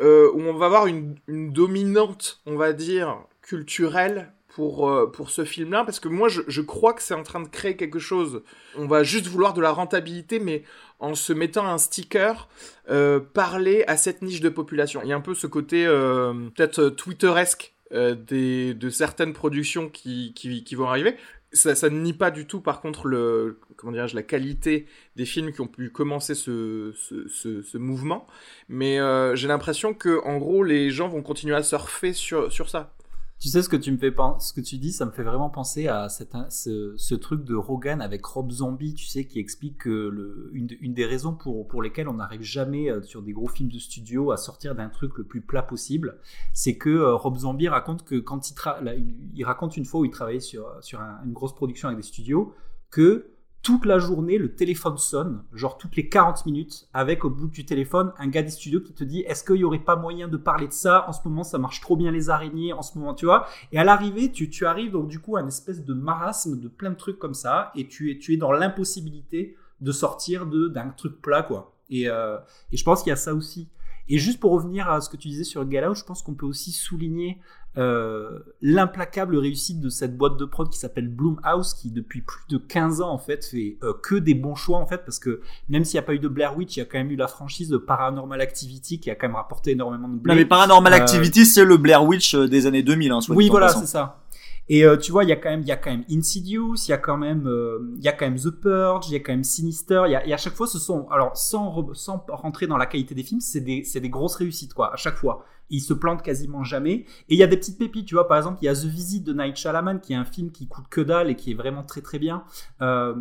euh, 0.00 0.30
où 0.32 0.42
on 0.42 0.54
va 0.54 0.66
avoir 0.66 0.86
une, 0.86 1.16
dominante, 1.26 2.40
on 2.46 2.56
va 2.56 2.72
dire, 2.72 3.18
culturelle 3.42 4.32
pour, 4.48 4.88
euh, 4.88 5.10
pour 5.10 5.30
ce 5.30 5.44
film-là, 5.44 5.84
parce 5.84 6.00
que 6.00 6.08
moi 6.08 6.28
je, 6.28 6.60
crois 6.60 6.92
que 6.92 7.02
c'est 7.02 7.14
en 7.14 7.22
train 7.22 7.40
de 7.40 7.48
créer 7.48 7.76
quelque 7.76 7.98
chose. 7.98 8.42
On 8.76 8.86
va 8.86 9.02
juste 9.02 9.26
vouloir 9.26 9.54
de 9.54 9.60
la 9.60 9.70
rentabilité, 9.70 10.38
mais 10.40 10.62
en 11.00 11.14
se 11.14 11.32
mettant 11.32 11.66
un 11.66 11.78
sticker, 11.78 12.48
euh, 12.90 13.20
parler 13.20 13.84
à 13.86 13.96
cette 13.96 14.22
niche 14.22 14.40
de 14.40 14.48
population. 14.48 15.00
Il 15.02 15.08
y 15.08 15.12
a 15.12 15.16
un 15.16 15.20
peu 15.20 15.34
ce 15.34 15.46
côté 15.46 15.86
peut-être 15.86 16.88
twitteresque 16.90 17.74
des, 17.90 18.74
de 18.74 18.90
certaines 18.90 19.32
productions 19.32 19.88
qui, 19.88 20.34
qui, 20.34 20.74
vont 20.74 20.88
arriver 20.88 21.16
ça, 21.52 21.74
ça 21.74 21.88
ne 21.88 22.00
nie 22.00 22.12
pas 22.12 22.30
du 22.30 22.46
tout, 22.46 22.60
par 22.60 22.80
contre, 22.80 23.06
le, 23.06 23.58
comment 23.76 23.92
dirais-je, 23.92 24.14
la 24.14 24.22
qualité 24.22 24.86
des 25.16 25.24
films 25.24 25.52
qui 25.52 25.60
ont 25.60 25.66
pu 25.66 25.90
commencer 25.90 26.34
ce, 26.34 26.92
ce, 26.94 27.62
ce, 27.62 27.78
mouvement. 27.78 28.26
Mais 28.68 28.98
euh, 29.00 29.34
j'ai 29.34 29.48
l'impression 29.48 29.94
que, 29.94 30.22
en 30.24 30.38
gros, 30.38 30.62
les 30.62 30.90
gens 30.90 31.08
vont 31.08 31.22
continuer 31.22 31.54
à 31.54 31.62
surfer 31.62 32.12
sur, 32.12 32.52
sur 32.52 32.68
ça. 32.68 32.94
Tu 33.40 33.48
sais 33.50 33.62
ce 33.62 33.68
que 33.68 33.76
tu 33.76 33.92
me 33.92 33.98
fais 33.98 34.12
ce 34.40 34.52
que 34.52 34.60
tu 34.60 34.78
dis, 34.78 34.92
ça 34.92 35.06
me 35.06 35.12
fait 35.12 35.22
vraiment 35.22 35.48
penser 35.48 35.86
à 35.86 36.08
ce, 36.08 37.14
truc 37.14 37.44
de 37.44 37.54
Rogan 37.54 38.00
avec 38.00 38.24
Rob 38.26 38.50
Zombie, 38.50 38.94
tu 38.94 39.06
sais, 39.06 39.26
qui 39.26 39.38
explique 39.38 39.78
que 39.78 40.50
une, 40.52 40.94
des 40.94 41.04
raisons 41.04 41.34
pour, 41.34 41.80
lesquelles 41.80 42.08
on 42.08 42.14
n'arrive 42.14 42.42
jamais 42.42 42.90
euh, 42.90 43.00
sur 43.02 43.22
des 43.22 43.32
gros 43.32 43.46
films 43.46 43.70
de 43.70 43.78
studio 43.78 44.32
à 44.32 44.36
sortir 44.36 44.74
d'un 44.74 44.88
truc 44.88 45.16
le 45.18 45.24
plus 45.24 45.40
plat 45.40 45.62
possible, 45.62 46.18
c'est 46.52 46.76
que 46.76 46.90
euh, 46.90 47.14
Rob 47.14 47.36
Zombie 47.36 47.68
raconte 47.68 48.04
que 48.04 48.16
quand 48.16 48.50
il, 48.50 49.44
raconte 49.44 49.76
une 49.76 49.84
fois 49.84 50.00
où 50.00 50.04
il 50.04 50.10
travaillait 50.10 50.40
sur, 50.40 50.76
sur 50.80 51.00
un, 51.00 51.20
une 51.24 51.32
grosse 51.32 51.54
production 51.54 51.88
avec 51.88 52.00
des 52.00 52.06
studios, 52.06 52.52
que 52.90 53.37
toute 53.68 53.84
la 53.84 53.98
journée, 53.98 54.38
le 54.38 54.54
téléphone 54.54 54.96
sonne, 54.96 55.44
genre 55.52 55.76
toutes 55.76 55.94
les 55.94 56.08
40 56.08 56.46
minutes, 56.46 56.88
avec 56.94 57.26
au 57.26 57.28
bout 57.28 57.48
du 57.48 57.66
téléphone 57.66 58.14
un 58.16 58.26
gars 58.28 58.42
des 58.42 58.48
studios 58.48 58.80
qui 58.80 58.94
te 58.94 59.04
dit 59.04 59.20
est-ce 59.26 59.44
qu'il 59.44 59.56
y 59.56 59.64
aurait 59.64 59.78
pas 59.78 59.94
moyen 59.94 60.26
de 60.26 60.38
parler 60.38 60.68
de 60.68 60.72
ça? 60.72 61.04
En 61.06 61.12
ce 61.12 61.20
moment, 61.28 61.44
ça 61.44 61.58
marche 61.58 61.82
trop 61.82 61.94
bien 61.94 62.10
les 62.10 62.30
araignées, 62.30 62.72
en 62.72 62.80
ce 62.80 62.96
moment, 62.96 63.12
tu 63.12 63.26
vois? 63.26 63.46
Et 63.70 63.78
à 63.78 63.84
l'arrivée, 63.84 64.32
tu, 64.32 64.48
tu 64.48 64.64
arrives 64.64 64.92
donc 64.92 65.08
du 65.08 65.20
coup 65.20 65.36
à 65.36 65.42
une 65.42 65.48
espèce 65.48 65.84
de 65.84 65.92
marasme 65.92 66.58
de 66.58 66.66
plein 66.66 66.88
de 66.88 66.96
trucs 66.96 67.18
comme 67.18 67.34
ça, 67.34 67.70
et 67.74 67.86
tu 67.88 68.10
es, 68.10 68.18
tu 68.18 68.32
es 68.32 68.36
dans 68.38 68.52
l'impossibilité 68.52 69.54
de 69.82 69.92
sortir 69.92 70.46
de 70.46 70.68
d'un 70.68 70.88
truc 70.88 71.20
plat, 71.20 71.42
quoi. 71.42 71.76
Et, 71.90 72.08
euh, 72.08 72.38
et 72.72 72.78
je 72.78 72.84
pense 72.84 73.02
qu'il 73.02 73.10
y 73.10 73.12
a 73.12 73.16
ça 73.16 73.34
aussi. 73.34 73.68
Et 74.08 74.16
juste 74.16 74.40
pour 74.40 74.52
revenir 74.52 74.88
à 74.88 75.02
ce 75.02 75.10
que 75.10 75.18
tu 75.18 75.28
disais 75.28 75.44
sur 75.44 75.60
Out, 75.60 75.94
je 75.94 76.04
pense 76.04 76.22
qu'on 76.22 76.34
peut 76.34 76.46
aussi 76.46 76.72
souligner 76.72 77.38
euh, 77.78 78.40
l'implacable 78.60 79.36
réussite 79.36 79.80
de 79.80 79.88
cette 79.88 80.16
boîte 80.16 80.36
de 80.36 80.44
prod 80.44 80.68
qui 80.68 80.78
s'appelle 80.78 81.06
Bloomhouse, 81.06 81.74
qui 81.74 81.92
depuis 81.92 82.22
plus 82.22 82.42
de 82.48 82.58
15 82.58 83.00
ans 83.02 83.10
en 83.10 83.18
fait 83.18 83.44
fait 83.44 83.76
euh, 83.84 83.92
que 84.02 84.16
des 84.16 84.34
bons 84.34 84.56
choix 84.56 84.78
en 84.78 84.86
fait, 84.86 85.04
parce 85.04 85.20
que 85.20 85.42
même 85.68 85.84
s'il 85.84 85.94
n'y 85.94 86.04
a 86.04 86.06
pas 86.06 86.14
eu 86.14 86.18
de 86.18 86.26
Blair 86.26 86.56
Witch, 86.56 86.76
il 86.76 86.80
y 86.80 86.82
a 86.82 86.86
quand 86.86 86.98
même 86.98 87.12
eu 87.12 87.16
la 87.16 87.28
franchise 87.28 87.68
de 87.68 87.76
Paranormal 87.76 88.40
Activity 88.40 88.98
qui 88.98 89.10
a 89.10 89.14
quand 89.14 89.28
même 89.28 89.36
rapporté 89.36 89.72
énormément 89.72 90.08
de 90.08 90.16
blé. 90.16 90.32
Non 90.32 90.36
mais 90.36 90.44
Paranormal 90.44 90.92
euh, 90.92 90.96
Activity, 90.96 91.46
c'est 91.46 91.64
le 91.64 91.76
Blair 91.76 92.04
Witch 92.04 92.34
des 92.34 92.66
années 92.66 92.82
2000. 92.82 93.12
Hein, 93.12 93.20
oui 93.28 93.48
voilà, 93.48 93.68
c'est 93.68 93.86
ça. 93.86 94.22
Et 94.70 94.84
tu 95.00 95.12
vois, 95.12 95.24
il 95.24 95.30
y 95.30 95.32
a 95.32 95.36
quand 95.36 95.48
même, 95.48 95.62
il 95.62 95.68
y 95.68 95.72
a 95.72 95.76
quand 95.76 95.90
même 95.90 96.04
Insidious, 96.10 96.74
il 96.86 96.90
y 96.90 96.92
a 96.92 96.98
quand 96.98 97.16
même, 97.16 97.48
il 97.96 98.02
y 98.02 98.08
a 98.08 98.12
quand 98.12 98.26
même 98.26 98.38
The 98.38 98.50
Purge, 98.50 99.08
il 99.08 99.14
y 99.14 99.16
a 99.16 99.20
quand 99.20 99.32
même 99.32 99.44
Sinister. 99.44 100.02
Il 100.06 100.12
y 100.12 100.14
a, 100.14 100.26
et 100.26 100.34
à 100.34 100.36
chaque 100.36 100.52
fois, 100.52 100.66
ce 100.66 100.78
sont, 100.78 101.08
alors 101.10 101.34
sans 101.38 101.94
sans 101.94 102.22
rentrer 102.28 102.66
dans 102.66 102.76
la 102.76 102.84
qualité 102.84 103.14
des 103.14 103.22
films, 103.22 103.40
c'est 103.40 103.62
des, 103.62 103.82
c'est 103.84 104.00
des 104.00 104.10
grosses 104.10 104.36
réussites 104.36 104.74
quoi. 104.74 104.92
À 104.92 104.96
chaque 104.96 105.16
fois, 105.16 105.46
ils 105.70 105.80
se 105.80 105.92
plantent 105.92 106.22
quasiment 106.22 106.64
jamais. 106.64 107.04
Et 107.28 107.34
il 107.34 107.38
y 107.38 107.42
a 107.42 107.46
des 107.46 107.56
petites 107.56 107.78
pépites, 107.78 108.06
tu 108.06 108.14
vois. 108.14 108.28
Par 108.28 108.36
exemple, 108.36 108.58
il 108.62 108.66
y 108.66 108.68
a 108.68 108.74
The 108.74 108.84
Visit 108.84 109.24
de 109.24 109.32
Night 109.32 109.56
Shyamalan, 109.56 109.98
qui 109.98 110.12
est 110.12 110.16
un 110.16 110.24
film 110.24 110.50
qui 110.50 110.66
coûte 110.66 110.86
que 110.90 111.00
dalle 111.00 111.30
et 111.30 111.36
qui 111.36 111.52
est 111.52 111.54
vraiment 111.54 111.82
très 111.82 112.00
très 112.00 112.18
bien. 112.18 112.42
Euh, 112.80 113.14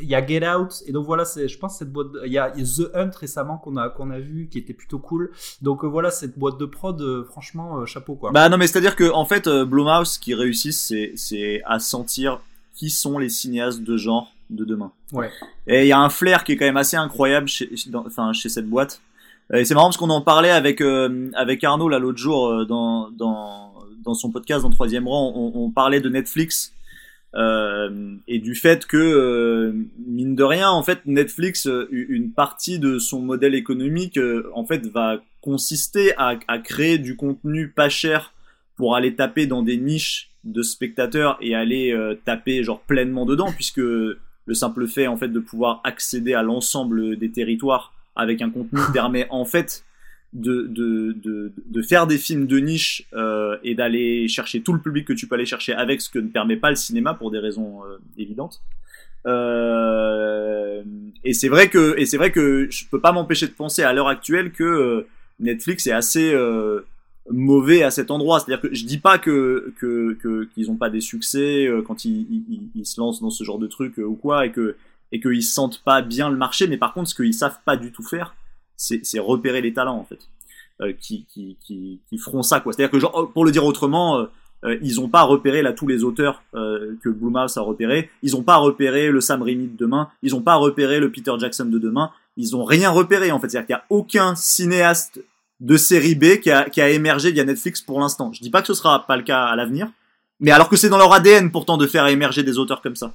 il 0.00 0.08
y 0.08 0.14
a 0.14 0.26
Get 0.26 0.46
Out. 0.48 0.82
Et 0.86 0.92
donc 0.92 1.06
voilà, 1.06 1.24
c'est, 1.24 1.48
je 1.48 1.58
pense 1.58 1.78
cette 1.78 1.92
boîte. 1.92 2.08
Il 2.24 2.32
y, 2.32 2.38
a, 2.38 2.50
The 2.50 2.94
Hunt 2.94 3.10
récemment 3.18 3.58
qu'on 3.58 3.76
a 3.76 3.88
qu'on 3.88 4.10
a 4.10 4.20
vu, 4.20 4.48
qui 4.50 4.58
était 4.58 4.74
plutôt 4.74 4.98
cool. 4.98 5.30
Donc 5.62 5.84
euh, 5.84 5.86
voilà, 5.86 6.10
cette 6.10 6.38
boîte 6.38 6.58
de 6.58 6.66
prod, 6.66 7.00
euh, 7.00 7.24
franchement, 7.24 7.84
chapeau 7.86 8.14
quoi. 8.14 8.30
Bah 8.32 8.48
non, 8.48 8.58
mais 8.58 8.66
c'est 8.66 8.78
à 8.78 8.80
dire 8.80 8.96
que 8.96 9.10
en 9.10 9.24
fait, 9.24 9.48
Blumhouse 9.48 10.18
qui 10.18 10.34
réussissent, 10.34 10.80
c'est 10.80 11.12
c'est 11.16 11.62
à 11.64 11.78
sentir 11.78 12.40
qui 12.74 12.90
sont 12.90 13.18
les 13.18 13.28
cinéastes 13.28 13.82
de 13.82 13.96
genre 13.96 14.32
de 14.50 14.64
demain. 14.64 14.92
Ouais. 15.12 15.30
Et 15.66 15.82
il 15.82 15.88
y 15.88 15.92
a 15.92 15.98
un 15.98 16.10
flair 16.10 16.44
qui 16.44 16.52
est 16.52 16.56
quand 16.56 16.64
même 16.64 16.76
assez 16.76 16.96
incroyable 16.96 17.48
chez, 17.48 17.70
dans, 17.88 18.06
enfin, 18.06 18.32
chez 18.32 18.48
cette 18.48 18.68
boîte. 18.68 19.00
Et 19.52 19.64
c'est 19.64 19.74
marrant 19.74 19.88
parce 19.88 19.96
qu'on 19.96 20.10
en 20.10 20.22
parlait 20.22 20.50
avec 20.50 20.80
euh, 20.80 21.30
avec 21.34 21.62
Arnaud 21.62 21.88
là 21.88 21.98
l'autre 21.98 22.18
jour 22.18 22.48
euh, 22.48 22.64
dans 22.64 23.10
dans 23.10 23.74
dans 24.04 24.14
son 24.14 24.30
podcast 24.30 24.62
dans 24.62 24.70
troisième 24.70 25.06
rang, 25.06 25.32
on, 25.36 25.70
parlait 25.70 26.00
de 26.00 26.08
Netflix 26.08 26.72
euh, 27.36 28.16
et 28.26 28.40
du 28.40 28.56
fait 28.56 28.84
que 28.86 28.96
euh, 28.96 29.72
mine 30.06 30.34
de 30.34 30.42
rien 30.42 30.70
en 30.70 30.82
fait 30.82 31.00
Netflix 31.06 31.68
une 31.90 32.32
partie 32.32 32.80
de 32.80 32.98
son 32.98 33.20
modèle 33.20 33.54
économique 33.54 34.18
en 34.54 34.64
fait 34.64 34.86
va 34.88 35.18
consister 35.40 36.14
à, 36.16 36.34
à 36.48 36.58
créer 36.58 36.98
du 36.98 37.14
contenu 37.14 37.68
pas 37.68 37.88
cher 37.88 38.32
pour 38.74 38.96
aller 38.96 39.14
taper 39.14 39.46
dans 39.46 39.62
des 39.62 39.76
niches 39.76 40.30
de 40.42 40.62
spectateurs 40.62 41.38
et 41.40 41.54
aller 41.54 41.96
taper 42.24 42.64
genre 42.64 42.80
pleinement 42.80 43.24
dedans 43.24 43.52
puisque 43.52 43.76
le 43.76 44.54
simple 44.54 44.88
fait 44.88 45.06
en 45.06 45.16
fait 45.16 45.28
de 45.28 45.38
pouvoir 45.38 45.80
accéder 45.84 46.34
à 46.34 46.42
l'ensemble 46.42 47.16
des 47.16 47.30
territoires 47.30 47.92
avec 48.16 48.42
un 48.42 48.50
contenu 48.50 48.80
permet 48.92 49.26
en 49.30 49.44
fait 49.44 49.84
de, 50.32 50.66
de, 50.66 51.12
de, 51.12 51.52
de, 51.66 51.82
faire 51.82 52.06
des 52.06 52.16
films 52.16 52.46
de 52.46 52.58
niche 52.58 53.04
euh, 53.12 53.58
et 53.62 53.74
d'aller 53.74 54.28
chercher 54.28 54.62
tout 54.62 54.72
le 54.72 54.80
public 54.80 55.06
que 55.06 55.12
tu 55.12 55.26
peux 55.26 55.34
aller 55.34 55.46
chercher 55.46 55.74
avec 55.74 56.00
ce 56.00 56.08
que 56.08 56.18
ne 56.18 56.28
permet 56.28 56.56
pas 56.56 56.70
le 56.70 56.76
cinéma 56.76 57.12
pour 57.14 57.30
des 57.30 57.38
raisons 57.38 57.84
euh, 57.84 57.98
évidentes. 58.16 58.62
Euh, 59.26 60.82
et 61.22 61.34
c'est 61.34 61.48
vrai 61.48 61.68
que 61.68 61.94
et 61.98 62.06
c'est 62.06 62.16
vrai 62.16 62.32
que 62.32 62.66
je 62.70 62.86
peux 62.90 63.00
pas 63.00 63.12
m'empêcher 63.12 63.46
de 63.46 63.52
penser 63.52 63.82
à 63.82 63.92
l'heure 63.92 64.08
actuelle 64.08 64.52
que 64.52 65.06
Netflix 65.38 65.86
est 65.86 65.92
assez 65.92 66.34
mauvais 67.30 67.84
à 67.84 67.90
cet 67.92 68.10
endroit. 68.10 68.40
C'est-à-dire 68.40 68.62
que 68.62 68.74
je 68.74 68.84
dis 68.84 68.98
pas 68.98 69.18
que 69.18 69.72
que 69.78 70.48
qu'ils 70.54 70.70
ont 70.70 70.76
pas 70.76 70.90
des 70.90 71.00
succès 71.00 71.68
quand 71.86 72.04
ils, 72.04 72.26
ils, 72.48 72.68
ils, 72.74 72.86
se 72.86 73.00
lancent 73.00 73.20
dans 73.20 73.30
ce 73.30 73.44
genre 73.44 73.60
de 73.60 73.68
truc 73.68 73.98
ou 73.98 74.14
quoi 74.16 74.46
et 74.46 74.50
que 74.50 74.74
et 75.12 75.20
qu'ils 75.20 75.44
sentent 75.44 75.82
pas 75.84 76.02
bien 76.02 76.28
le 76.30 76.36
marché, 76.36 76.66
mais 76.66 76.78
par 76.78 76.94
contre, 76.94 77.10
ce 77.10 77.14
qu'ils 77.14 77.34
savent 77.34 77.58
pas 77.64 77.76
du 77.76 77.92
tout 77.92 78.02
faire, 78.02 78.34
c'est 78.76 79.18
repérer 79.20 79.60
les 79.60 79.72
talents 79.72 79.98
en 79.98 80.04
fait, 80.04 80.18
euh, 80.80 80.92
qui, 80.98 81.24
qui, 81.26 81.56
qui, 81.64 82.00
qui, 82.08 82.18
feront 82.18 82.42
ça 82.42 82.58
quoi. 82.60 82.72
C'est-à-dire 82.72 82.90
que 82.90 82.98
genre, 82.98 83.30
pour 83.32 83.44
le 83.44 83.52
dire 83.52 83.64
autrement, 83.64 84.18
euh, 84.18 84.26
euh, 84.64 84.78
ils 84.80 85.00
ont 85.00 85.08
pas 85.08 85.22
repéré 85.22 85.62
là 85.62 85.72
tous 85.72 85.86
les 85.86 86.04
auteurs 86.04 86.42
euh, 86.54 86.94
que 87.02 87.08
Blumhouse 87.08 87.56
a 87.56 87.62
repéré. 87.62 88.10
Ils 88.22 88.36
ont 88.36 88.42
pas 88.42 88.56
repéré 88.56 89.10
le 89.10 89.20
Sam 89.20 89.42
Raimi 89.42 89.66
de 89.66 89.76
demain. 89.76 90.08
Ils 90.22 90.34
ont 90.34 90.40
pas 90.40 90.54
repéré 90.54 91.00
le 91.00 91.10
Peter 91.10 91.32
Jackson 91.38 91.64
de 91.64 91.78
demain. 91.78 92.10
Ils 92.36 92.54
ont 92.54 92.64
rien 92.64 92.90
repéré 92.90 93.32
en 93.32 93.40
fait. 93.40 93.48
C'est-à-dire 93.48 93.66
qu'il 93.66 93.74
y 93.74 93.78
a 93.78 93.84
aucun 93.90 94.34
cinéaste 94.36 95.20
de 95.60 95.76
série 95.76 96.14
B 96.14 96.40
qui 96.40 96.50
a, 96.50 96.68
qui 96.68 96.80
a 96.80 96.90
émergé 96.90 97.32
via 97.32 97.44
Netflix 97.44 97.80
pour 97.80 98.00
l'instant. 98.00 98.32
Je 98.32 98.40
dis 98.40 98.50
pas 98.50 98.60
que 98.60 98.68
ce 98.68 98.74
sera 98.74 99.06
pas 99.06 99.16
le 99.16 99.22
cas 99.22 99.44
à 99.44 99.56
l'avenir, 99.56 99.88
Mais 100.40 100.50
alors 100.50 100.68
que 100.68 100.76
c'est 100.76 100.88
dans 100.88 100.98
leur 100.98 101.12
ADN 101.12 101.50
pourtant 101.50 101.76
de 101.76 101.86
faire 101.86 102.06
émerger 102.06 102.42
des 102.42 102.58
auteurs 102.58 102.82
comme 102.82 102.96
ça. 102.96 103.14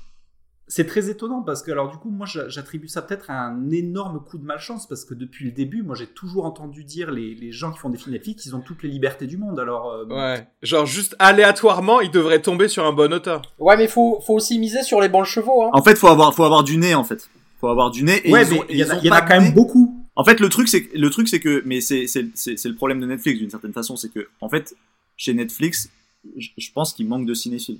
C'est 0.70 0.86
très 0.86 1.10
étonnant 1.10 1.44
parce 1.44 1.64
que 1.64 1.72
alors 1.72 1.90
du 1.90 1.98
coup 1.98 2.10
moi 2.10 2.28
j'attribue 2.28 2.90
ça 2.90 3.02
peut-être 3.02 3.32
à 3.32 3.40
un 3.40 3.72
énorme 3.72 4.22
coup 4.22 4.38
de 4.38 4.44
malchance 4.44 4.86
parce 4.86 5.06
que 5.06 5.14
depuis 5.14 5.46
le 5.46 5.52
début 5.52 5.82
moi 5.82 5.96
j'ai 5.96 6.08
toujours 6.08 6.44
entendu 6.44 6.84
dire 6.84 7.10
les, 7.10 7.36
les, 7.36 7.54
gens 7.54 7.72
qui 7.72 7.80
font 7.80 7.90
des 7.90 7.98
films 7.98 8.12
Netflix 8.12 8.46
ils 8.46 8.54
ont 8.54 8.60
toutes 8.60 8.84
les 8.84 8.90
libertés 8.90 9.28
du 9.28 9.38
monde 9.38 9.62
alors 9.62 9.92
euh, 9.92 10.06
ouais. 10.08 10.46
Genre 10.64 10.86
juste 10.86 11.16
aléatoirement 11.20 12.02
ils 12.02 12.12
devraient 12.12 12.42
tomber 12.42 12.68
sur 12.68 12.86
un 12.86 12.92
bon 12.92 13.14
auteur. 13.14 13.44
Ouais 13.60 13.78
mais 13.78 13.88
faut 13.88 14.20
faut 14.20 14.34
aussi 14.34 14.60
miser 14.60 14.84
sur 14.84 15.00
les 15.00 15.08
bons 15.08 15.24
chevaux 15.24 15.64
hein. 15.64 15.70
en 15.72 15.82
fait 15.82 15.96
faut 15.98 16.10
avoir 16.10 16.36
faut 16.36 16.44
avoir 16.44 16.66
du 16.66 16.76
nez 16.76 16.96
en 16.96 17.06
fait. 17.06 17.30
Faut 17.62 17.70
avoir 17.70 17.90
du 17.90 18.04
nez 18.04 18.28
et 18.28 18.32
ouais 18.34 18.44
mais 18.50 18.62
il 18.70 18.78
y, 18.78 18.84
en 18.84 19.16
a 19.16 19.22
quand 19.22 19.40
même 19.40 19.54
beaucoup. 19.54 20.06
En 20.18 20.26
fait 20.26 20.42
le 20.42 20.50
truc 20.50 20.68
c'est 20.68 20.90
le 20.94 21.10
truc 21.10 21.30
c'est 21.30 21.40
que 21.40 21.64
mais 21.66 21.80
c'est 21.80 22.08
c'est 22.08 22.28
c'est 22.36 22.68
le 22.68 22.76
problème 22.76 23.00
de 23.00 23.06
Netflix 23.06 23.40
d'une 23.40 23.50
certaine 23.50 23.74
façon 23.74 23.96
c'est 23.96 24.12
que 24.12 24.28
en 24.42 24.50
fait 24.50 24.76
chez 25.16 25.34
Netflix 25.34 25.90
je 26.36 26.72
pense 26.74 26.92
qu'il 26.92 27.08
manque 27.08 27.26
de 27.26 27.34
cinéphiles. 27.34 27.80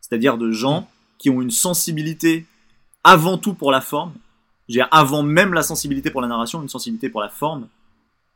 C'est-à-dire 0.00 0.38
de 0.38 0.52
gens 0.52 0.88
qui 1.22 1.30
ont 1.30 1.40
une 1.40 1.52
sensibilité 1.52 2.46
avant 3.04 3.38
tout 3.38 3.54
pour 3.54 3.70
la 3.70 3.80
forme, 3.80 4.12
j'ai 4.68 4.82
avant 4.90 5.22
même 5.22 5.54
la 5.54 5.62
sensibilité 5.62 6.10
pour 6.10 6.20
la 6.20 6.26
narration, 6.26 6.60
une 6.60 6.68
sensibilité 6.68 7.08
pour 7.08 7.20
la 7.20 7.28
forme, 7.28 7.68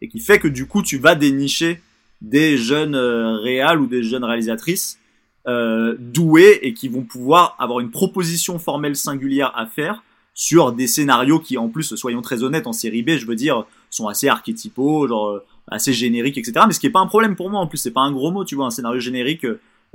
et 0.01 0.09
qui 0.09 0.21
fait 0.21 0.39
que 0.39 0.47
du 0.47 0.67
coup 0.67 0.83
tu 0.83 0.99
vas 0.99 1.17
dénicher 1.17 1.83
des 2.21 2.57
jeunes 2.57 2.95
euh, 2.95 3.39
réals 3.39 3.81
ou 3.81 3.87
des 3.87 4.03
jeunes 4.05 4.25
réalisatrices 4.25 4.99
euh, 5.49 5.97
douées 5.99 6.61
et 6.63 6.75
qui 6.75 6.89
vont 6.89 7.03
pouvoir 7.03 7.57
avoir 7.59 7.81
une 7.81 7.91
proposition 7.91 8.59
formelle 8.59 8.95
singulière 8.95 9.53
à 9.57 9.67
faire 9.67 10.05
sur 10.33 10.73
des 10.73 10.87
scénarios 10.87 11.41
qui 11.41 11.59
en 11.59 11.69
plus, 11.69 11.95
soyons 11.97 12.23
très 12.23 12.45
honnêtes, 12.45 12.67
en 12.67 12.73
série 12.73 13.03
B, 13.03 13.17
je 13.17 13.27
veux 13.27 13.35
dire, 13.35 13.65
sont 13.91 14.07
assez 14.07 14.29
archétypaux, 14.29 15.09
genre 15.09 15.29
euh, 15.29 15.45
assez 15.67 15.93
génériques, 15.93 16.39
etc. 16.39 16.67
Mais 16.69 16.73
ce 16.73 16.79
qui 16.79 16.87
est 16.87 16.91
pas 16.91 17.01
un 17.01 17.07
problème 17.07 17.35
pour 17.35 17.51
moi, 17.51 17.61
en 17.61 17.67
plus 17.67 17.79
c'est 17.79 17.91
pas 17.91 18.03
un 18.03 18.13
gros 18.13 18.31
mot, 18.31 18.45
tu 18.45 18.55
vois, 18.55 18.67
un 18.67 18.71
scénario 18.71 19.01
générique 19.01 19.45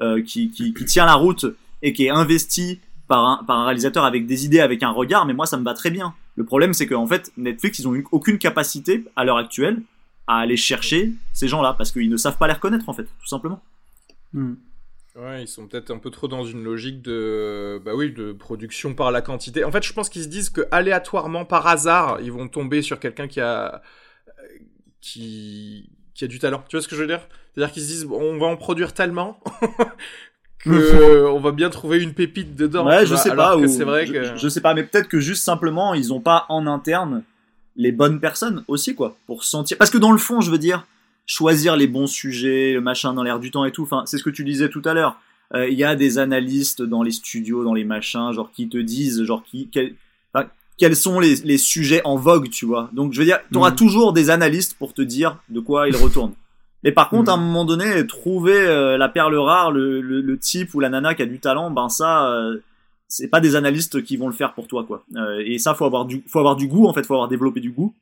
euh, 0.02 0.22
qui 0.22 0.52
tient 0.86 1.06
la 1.06 1.14
route 1.14 1.46
et 1.82 1.94
qui 1.94 2.06
est 2.06 2.10
investi 2.10 2.80
par 3.08 3.26
un, 3.26 3.44
par 3.44 3.60
un 3.60 3.66
réalisateur 3.66 4.06
avec 4.06 4.26
des 4.26 4.46
idées, 4.46 4.60
avec 4.60 4.84
un 4.84 4.92
regard, 4.92 5.26
mais 5.26 5.34
moi 5.34 5.46
ça 5.46 5.58
me 5.58 5.64
va 5.64 5.74
très 5.74 5.92
bien. 5.92 6.14
Le 6.36 6.46
problème 6.46 6.74
c'est 6.74 6.88
qu'en 6.88 7.08
fait 7.08 7.32
Netflix 7.38 7.80
ils 7.80 7.88
ont 7.88 7.96
eu 7.96 8.06
aucune 8.12 8.38
capacité 8.38 9.06
à 9.16 9.24
l'heure 9.24 9.38
actuelle 9.38 9.82
à 10.28 10.38
aller 10.38 10.58
chercher 10.58 11.12
ces 11.34 11.48
gens-là 11.48 11.76
parce 11.78 11.92
qu'ils 11.92 12.10
ne 12.10 12.18
savent 12.18 12.38
pas 12.38 12.48
les 12.48 12.54
reconnaître 12.54 12.88
en 12.88 12.94
fait, 12.94 13.04
tout 13.04 13.28
simplement. 13.28 13.62
Hmm. 14.34 14.54
Ouais, 15.16 15.44
ils 15.44 15.48
sont 15.48 15.68
peut-être 15.68 15.92
un 15.92 15.98
peu 15.98 16.10
trop 16.10 16.30
dans 16.30 16.46
une 16.46 16.64
logique 16.64 17.02
de, 17.02 17.82
bah 17.84 17.92
oui, 17.94 18.14
de 18.14 18.32
production 18.32 18.94
par 18.94 19.12
la 19.12 19.22
quantité. 19.22 19.66
En 19.66 19.72
fait, 19.72 19.84
je 19.84 19.92
pense 19.92 20.08
qu'ils 20.08 20.24
se 20.24 20.30
disent 20.30 20.50
que 20.50 20.62
aléatoirement, 20.72 21.44
par 21.44 21.68
hasard, 21.68 22.20
ils 22.22 22.32
vont 22.32 22.48
tomber 22.48 22.82
sur 22.82 22.98
quelqu'un 22.98 23.28
qui 23.28 23.42
a, 23.42 23.82
qui, 25.02 25.90
qui 26.14 26.24
a 26.24 26.28
du 26.28 26.40
talent. 26.40 26.64
Tu 26.70 26.78
vois 26.78 26.82
ce 26.82 26.88
que 26.88 26.96
je 26.96 27.02
veux 27.02 27.08
dire? 27.08 27.28
C'est-à-dire 27.54 27.74
qu'ils 27.74 27.84
se 27.84 27.88
disent, 27.88 28.06
on 28.06 28.38
va 28.38 28.46
en 28.46 28.56
produire 28.56 28.94
tellement 28.94 29.38
que 30.64 31.26
on 31.28 31.40
va 31.40 31.52
bien 31.52 31.70
trouver 31.70 32.02
une 32.02 32.14
pépite 32.14 32.56
dedans. 32.56 32.86
Ouais, 32.86 33.06
je 33.06 33.16
sais 33.16 33.36
pas. 33.36 33.56
c'est 33.68 33.84
vrai 33.84 34.06
que... 34.06 34.38
je, 34.38 34.48
sais 34.48 34.62
pas, 34.62 34.74
mais 34.74 34.84
peut-être 34.84 35.08
que 35.08 35.20
juste 35.20 35.44
simplement 35.44 35.94
ils 35.94 36.14
ont 36.14 36.20
pas 36.20 36.46
en 36.50 36.68
interne 36.68 37.24
les 37.76 37.92
bonnes 37.92 38.20
personnes 38.20 38.64
aussi 38.68 38.96
quoi 38.96 39.18
pour 39.28 39.44
sentir. 39.44 39.78
Parce 39.78 39.90
que 39.90 39.98
dans 39.98 40.12
le 40.12 40.18
fond, 40.18 40.42
je 40.42 40.52
veux 40.52 40.58
dire, 40.58 40.86
choisir 41.26 41.76
les 41.76 41.88
bons 41.88 42.08
sujets, 42.08 42.74
le 42.74 42.82
machin 42.82 43.14
dans 43.14 43.24
l'air 43.24 43.40
du 43.40 43.52
temps 43.52 43.66
et 43.66 43.72
tout. 43.72 43.84
Enfin, 43.84 44.04
c'est 44.06 44.18
ce 44.18 44.24
que 44.24 44.30
tu 44.30 44.44
disais 44.44 44.70
tout 44.70 44.82
à 44.86 44.94
l'heure. 44.94 45.20
Euh, 45.54 45.68
il 45.68 45.78
y 45.78 45.84
a 45.84 45.96
des 45.96 46.18
analystes 46.18 46.82
dans 46.82 47.04
les 47.04 47.12
studios, 47.12 47.64
dans 47.64 47.74
les 47.74 47.84
machins, 47.84 48.32
genre 48.32 48.52
qui 48.52 48.70
te 48.70 48.78
disent, 48.78 49.24
genre 49.24 49.44
qui, 49.44 49.70
quels 50.78 50.96
sont 50.96 51.20
les, 51.20 51.36
les, 51.44 51.58
sujets 51.58 52.02
en 52.06 52.16
vogue, 52.16 52.50
tu 52.50 52.66
vois. 52.66 52.90
Donc 52.94 53.14
je 53.14 53.20
veux 53.20 53.26
dire, 53.26 53.40
tu 53.52 53.58
auras 53.58 53.72
mm. 53.72 53.76
toujours 53.76 54.14
des 54.14 54.30
analystes 54.30 54.76
pour 54.76 54.94
te 54.94 55.02
dire 55.02 55.38
de 55.50 55.60
quoi 55.60 55.88
ils 55.88 55.96
retournent. 55.96 56.34
Mais 56.84 56.92
par 56.92 57.10
contre, 57.10 57.30
à 57.30 57.34
un 57.36 57.38
mm. 57.38 57.42
moment 57.42 57.66
donné, 57.66 58.08
trouver 58.08 58.56
euh, 58.56 58.98
la 58.98 59.10
perle 59.10 59.36
rare, 59.38 59.72
le, 59.72 60.02
le, 60.02 60.22
le, 60.22 60.38
type 60.38 60.74
ou 60.74 60.80
la 60.80 60.90
nana 60.90 61.14
qui 61.14 61.22
a 61.22 61.26
du 61.26 61.40
talent, 61.40 61.70
ben 61.72 61.90
ça, 61.90 62.30
euh, 62.30 62.58
c'est 63.08 63.28
pas 63.28 63.40
des 63.40 63.56
analystes 63.56 64.04
qui 64.04 64.18
vont 64.18 64.28
le 64.28 64.34
faire 64.34 64.54
pour 64.54 64.68
toi, 64.68 64.84
quoi. 64.84 65.04
Euh, 65.16 65.44
et 65.46 65.60
ça, 65.60 65.74
faut 65.74 65.86
avoir 65.86 66.06
du, 66.06 66.24
faut 66.28 66.40
avoir 66.40 66.56
du 66.56 66.68
goût, 66.68 66.88
en 66.88 66.94
fait, 66.94 67.06
faut 67.06 67.14
avoir 67.14 67.28
développé 67.28 67.60
du 67.60 67.72
goût 67.72 67.94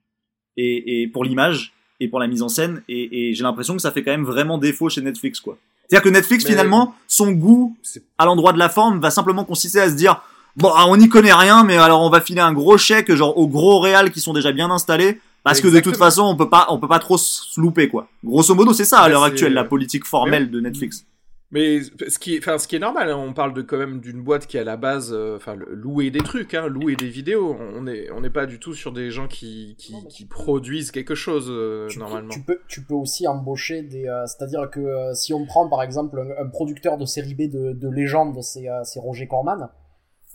et, 0.55 1.01
et 1.01 1.07
pour 1.07 1.23
l'image 1.23 1.73
et 1.99 2.07
pour 2.07 2.19
la 2.19 2.27
mise 2.27 2.41
en 2.41 2.49
scène. 2.49 2.81
Et, 2.87 3.29
et 3.29 3.33
j'ai 3.33 3.43
l'impression 3.43 3.75
que 3.75 3.81
ça 3.81 3.91
fait 3.91 4.03
quand 4.03 4.11
même 4.11 4.25
vraiment 4.25 4.57
défaut 4.57 4.89
chez 4.89 5.01
Netflix, 5.01 5.39
quoi. 5.39 5.57
C'est-à-dire 5.89 6.03
que 6.03 6.15
Netflix, 6.15 6.45
finalement, 6.45 6.93
son 7.07 7.31
goût 7.31 7.75
à 8.19 8.25
l'endroit 8.25 8.53
de 8.53 8.59
la 8.59 8.69
forme 8.69 8.99
va 8.99 9.09
simplement 9.09 9.43
consister 9.43 9.79
à 9.79 9.89
se 9.89 9.95
dire, 9.95 10.21
bon, 10.55 10.71
ah, 10.75 10.85
on 10.87 10.97
n'y 10.97 11.09
connaît 11.09 11.33
rien, 11.33 11.63
mais 11.63 11.77
alors 11.77 12.03
on 12.03 12.11
va 12.11 12.21
filer 12.21 12.41
un 12.41 12.53
gros 12.53 12.77
chèque, 12.77 13.11
genre 13.15 13.35
aux 13.39 13.47
gros 13.47 13.79
réals 13.79 14.11
qui 14.11 14.21
sont 14.21 14.33
déjà 14.33 14.51
bien 14.51 14.69
installés 14.69 15.19
parce 15.43 15.61
que 15.61 15.67
de 15.67 15.79
toute 15.79 15.97
façon, 15.97 16.23
on 16.23 16.35
peut 16.35 16.49
pas, 16.49 16.67
on 16.69 16.79
peut 16.79 16.87
pas 16.87 16.99
trop 16.99 17.17
se 17.17 17.59
louper, 17.59 17.87
quoi. 17.89 18.07
Grosso 18.23 18.53
modo, 18.55 18.73
c'est 18.73 18.85
ça 18.85 18.99
à 18.99 19.09
l'heure 19.09 19.23
actuelle, 19.23 19.53
la 19.53 19.63
politique 19.63 20.05
formelle 20.05 20.51
de 20.51 20.59
Netflix. 20.59 21.05
Mais 21.51 21.81
ce 21.81 22.19
qui 22.19 22.35
est, 22.35 22.37
enfin, 22.39 22.59
ce 22.59 22.67
qui 22.67 22.75
est 22.75 22.79
normal, 22.79 23.09
hein, 23.09 23.17
on 23.17 23.33
parle 23.33 23.55
de 23.55 23.63
quand 23.63 23.77
même 23.77 24.01
d'une 24.01 24.21
boîte 24.21 24.45
qui 24.45 24.59
à 24.59 24.63
la 24.63 24.77
base, 24.77 25.11
euh, 25.11 25.35
enfin, 25.35 25.55
louer 25.55 26.11
des 26.11 26.19
trucs, 26.19 26.53
hein, 26.53 26.67
louer 26.67 26.95
des 26.95 27.09
vidéos. 27.09 27.57
On 27.75 27.87
est, 27.87 28.11
on 28.11 28.21
n'est 28.21 28.29
pas 28.29 28.45
du 28.45 28.59
tout 28.59 28.75
sur 28.75 28.91
des 28.91 29.09
gens 29.09 29.27
qui, 29.27 29.75
qui, 29.79 29.95
qui 30.09 30.25
produisent 30.25 30.91
quelque 30.91 31.15
chose 31.15 31.47
euh, 31.49 31.87
normalement. 31.97 32.29
tu 32.29 32.41
peux, 32.41 32.59
tu 32.67 32.83
peux 32.83 32.93
aussi 32.93 33.27
embaucher 33.27 33.81
des, 33.81 34.07
euh, 34.07 34.27
c'est-à-dire 34.27 34.69
que 34.69 35.11
si 35.15 35.33
on 35.33 35.47
prend 35.47 35.67
par 35.67 35.81
exemple 35.81 36.19
un, 36.39 36.47
producteur 36.49 36.99
de 36.99 37.05
série 37.05 37.33
B 37.33 37.49
de, 37.49 37.73
de 37.73 37.89
légende, 37.89 38.39
c'est, 38.43 38.67
c'est 38.83 38.99
Roger 38.99 39.27
Corman. 39.27 39.69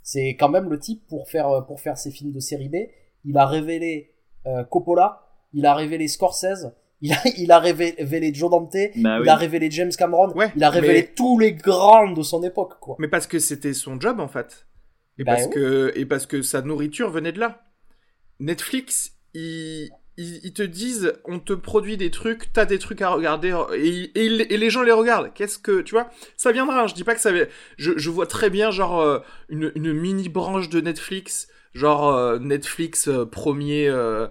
C'est 0.02 0.30
quand 0.30 0.48
même 0.48 0.68
le 0.68 0.80
type 0.80 1.06
pour 1.06 1.28
faire, 1.28 1.64
pour 1.66 1.80
faire 1.80 1.96
ses 1.96 2.10
films 2.10 2.32
de 2.32 2.40
série 2.40 2.68
B. 2.68 2.76
Il 3.24 3.38
a 3.38 3.46
révélé 3.46 4.10
euh, 4.10 4.13
Coppola, 4.70 5.24
il 5.52 5.66
a 5.66 5.74
révélé 5.74 6.08
Scorsese, 6.08 6.72
il 7.00 7.12
a, 7.12 7.16
il 7.36 7.52
a 7.52 7.58
révélé 7.58 8.32
Joe 8.34 8.50
Dante, 8.50 8.76
bah 8.96 9.18
il 9.22 9.28
a 9.28 9.36
révélé 9.36 9.70
James 9.70 9.92
Cameron, 9.96 10.34
il 10.56 10.64
a 10.64 10.70
révélé 10.70 11.12
tous 11.14 11.38
les 11.38 11.52
grands 11.52 12.10
de 12.10 12.22
son 12.22 12.42
époque, 12.42 12.78
quoi. 12.80 12.96
Mais 12.98 13.08
parce 13.08 13.26
que 13.26 13.38
c'était 13.38 13.74
son 13.74 14.00
job, 14.00 14.20
en 14.20 14.28
fait. 14.28 14.66
Et, 15.18 15.24
bah 15.24 15.34
parce 15.34 15.46
que, 15.48 15.92
et 15.96 16.06
parce 16.06 16.26
que 16.26 16.42
sa 16.42 16.62
nourriture 16.62 17.10
venait 17.10 17.32
de 17.32 17.40
là. 17.40 17.62
Netflix, 18.40 19.12
ils, 19.32 19.90
ils, 20.16 20.52
te 20.52 20.62
disent, 20.62 21.12
on 21.24 21.38
te 21.38 21.52
produit 21.52 21.96
des 21.96 22.10
trucs, 22.10 22.52
t'as 22.52 22.64
des 22.64 22.78
trucs 22.78 23.02
à 23.02 23.10
regarder, 23.10 23.54
et, 23.76 24.24
et, 24.24 24.56
les 24.56 24.70
gens 24.70 24.82
les 24.82 24.92
regardent. 24.92 25.32
Qu'est-ce 25.34 25.58
que, 25.58 25.82
tu 25.82 25.94
vois, 25.94 26.10
ça 26.36 26.52
viendra, 26.52 26.82
hein. 26.82 26.86
je 26.86 26.94
dis 26.94 27.04
pas 27.04 27.14
que 27.14 27.20
ça 27.20 27.30
je, 27.76 27.92
je 27.96 28.10
vois 28.10 28.26
très 28.26 28.50
bien, 28.50 28.70
genre, 28.70 29.00
euh, 29.00 29.20
une, 29.48 29.70
une 29.74 29.92
mini 29.92 30.28
branche 30.28 30.68
de 30.68 30.80
Netflix 30.80 31.48
genre 31.74 32.08
euh, 32.08 32.38
Netflix 32.38 33.08
euh, 33.08 33.26
premier 33.26 33.88
euh, 33.88 34.28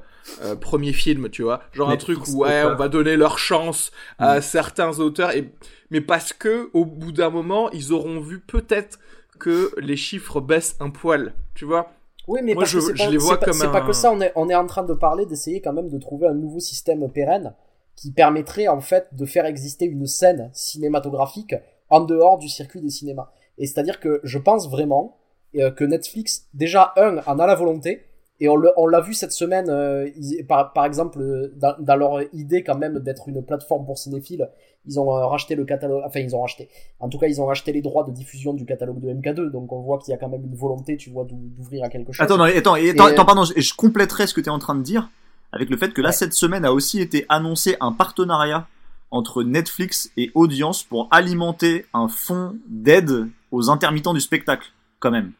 premier 0.61 0.93
film, 0.93 1.29
tu 1.29 1.43
vois, 1.43 1.61
genre 1.73 1.89
un 1.89 1.97
truc 1.97 2.27
où 2.27 2.43
ouais, 2.43 2.63
on 2.63 2.75
va 2.75 2.87
donner 2.87 3.17
leur 3.17 3.37
chance 3.37 3.91
à 4.19 4.39
mm. 4.39 4.41
certains 4.41 4.99
auteurs 4.99 5.35
et 5.35 5.51
mais 5.91 6.01
parce 6.01 6.33
que 6.33 6.69
au 6.73 6.85
bout 6.85 7.11
d'un 7.11 7.29
moment, 7.29 7.69
ils 7.71 7.93
auront 7.93 8.19
vu 8.19 8.39
peut-être 8.39 8.99
que 9.39 9.71
les 9.77 9.97
chiffres 9.97 10.41
baissent 10.41 10.75
un 10.79 10.89
poil, 10.89 11.33
tu 11.53 11.65
vois. 11.65 11.91
Oui, 12.27 12.39
mais 12.41 12.53
Moi, 12.53 12.63
je, 12.63 12.79
je 12.79 13.09
les 13.09 13.17
vois 13.17 13.37
comme 13.37 13.53
C'est 13.53 13.71
pas 13.71 13.81
que 13.81 13.91
ça, 13.91 14.11
on 14.11 14.21
est, 14.21 14.31
on 14.35 14.49
est 14.49 14.55
en 14.55 14.65
train 14.65 14.83
de 14.83 14.93
parler, 14.93 15.25
d'essayer 15.25 15.61
quand 15.61 15.73
même 15.73 15.89
de 15.89 15.97
trouver 15.97 16.27
un 16.27 16.33
nouveau 16.33 16.59
système 16.59 17.11
pérenne 17.11 17.53
qui 17.95 18.11
permettrait 18.11 18.67
en 18.67 18.79
fait 18.79 19.09
de 19.11 19.25
faire 19.25 19.45
exister 19.45 19.85
une 19.85 20.07
scène 20.07 20.49
cinématographique 20.53 21.53
en 21.89 21.99
dehors 21.99 22.39
du 22.39 22.47
circuit 22.47 22.81
des 22.81 22.89
cinémas. 22.89 23.29
Et 23.57 23.67
c'est-à-dire 23.67 23.99
que 23.99 24.19
je 24.23 24.39
pense 24.39 24.69
vraiment 24.69 25.17
euh, 25.17 25.22
que 25.53 25.83
Netflix, 25.83 26.47
déjà, 26.53 26.93
un, 26.97 27.17
en 27.25 27.39
a 27.39 27.47
la 27.47 27.55
volonté, 27.55 28.05
et 28.39 28.49
on 28.49 28.87
l'a 28.87 28.99
vu 28.99 29.13
cette 29.13 29.31
semaine, 29.31 29.69
euh, 29.69 30.09
par, 30.49 30.73
par, 30.73 30.85
exemple, 30.85 31.51
dans, 31.55 31.75
dans, 31.79 31.95
leur 31.95 32.21
idée 32.33 32.63
quand 32.63 32.77
même 32.77 32.99
d'être 32.99 33.29
une 33.29 33.41
plateforme 33.41 33.85
pour 33.85 33.97
cinéphiles, 33.97 34.49
ils 34.85 34.99
ont 34.99 35.15
euh, 35.15 35.25
racheté 35.27 35.55
le 35.55 35.63
catalogue, 35.63 36.03
enfin 36.05 36.19
ils 36.19 36.35
ont 36.35 36.41
racheté, 36.41 36.67
en 36.99 37.07
tout 37.07 37.17
cas 37.17 37.27
ils 37.27 37.39
ont 37.39 37.45
racheté 37.45 37.71
les 37.71 37.81
droits 37.81 38.03
de 38.03 38.11
diffusion 38.11 38.53
du 38.53 38.65
catalogue 38.65 38.99
de 38.99 39.13
MK2, 39.13 39.49
donc 39.49 39.71
on 39.71 39.81
voit 39.81 39.99
qu'il 39.99 40.11
y 40.11 40.13
a 40.13 40.17
quand 40.17 40.27
même 40.27 40.43
une 40.43 40.55
volonté, 40.55 40.97
tu 40.97 41.09
vois, 41.09 41.25
d'ouvrir 41.25 41.85
à 41.85 41.89
quelque 41.89 42.11
chose. 42.11 42.21
Attends, 42.21 42.37
non, 42.37 42.43
attends, 42.43 42.73
attends, 42.73 43.05
attends, 43.05 43.25
pardon, 43.25 43.43
je, 43.45 43.61
je 43.61 43.73
compléterai 43.75 44.27
ce 44.27 44.33
que 44.33 44.41
tu 44.41 44.47
es 44.47 44.51
en 44.51 44.59
train 44.59 44.75
de 44.75 44.83
dire 44.83 45.09
avec 45.53 45.69
le 45.69 45.77
fait 45.77 45.93
que 45.93 46.01
là 46.01 46.11
cette 46.11 46.33
semaine 46.33 46.65
a 46.65 46.73
aussi 46.73 46.99
été 46.99 47.25
annoncé 47.29 47.77
un 47.79 47.93
partenariat 47.93 48.67
entre 49.11 49.43
Netflix 49.43 50.11
et 50.17 50.31
Audience 50.33 50.83
pour 50.83 51.07
alimenter 51.11 51.85
un 51.93 52.07
fonds 52.07 52.57
d'aide 52.67 53.29
aux 53.51 53.69
intermittents 53.69 54.15
du 54.15 54.19
spectacle, 54.19 54.73
quand 54.99 55.11
même. 55.11 55.31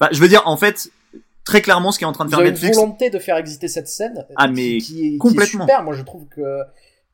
Ouais. 0.00 0.06
Bah, 0.06 0.08
je 0.12 0.20
veux 0.20 0.28
dire, 0.28 0.42
en 0.46 0.56
fait, 0.56 0.90
très 1.44 1.62
clairement, 1.62 1.92
ce 1.92 1.98
qui 1.98 2.04
est 2.04 2.06
en 2.06 2.12
train 2.12 2.24
de 2.24 2.30
faire 2.30 2.40
Netflix. 2.40 2.76
une 2.76 2.82
volonté 2.82 3.10
de 3.10 3.18
faire 3.18 3.36
exister 3.36 3.68
cette 3.68 3.88
scène. 3.88 4.26
Ah, 4.36 4.48
mais 4.48 4.78
qui, 4.78 5.18
complètement. 5.18 5.64
est 5.64 5.68
super. 5.68 5.82
Moi, 5.82 5.94
je 5.94 6.02
trouve 6.02 6.26
que, 6.26 6.60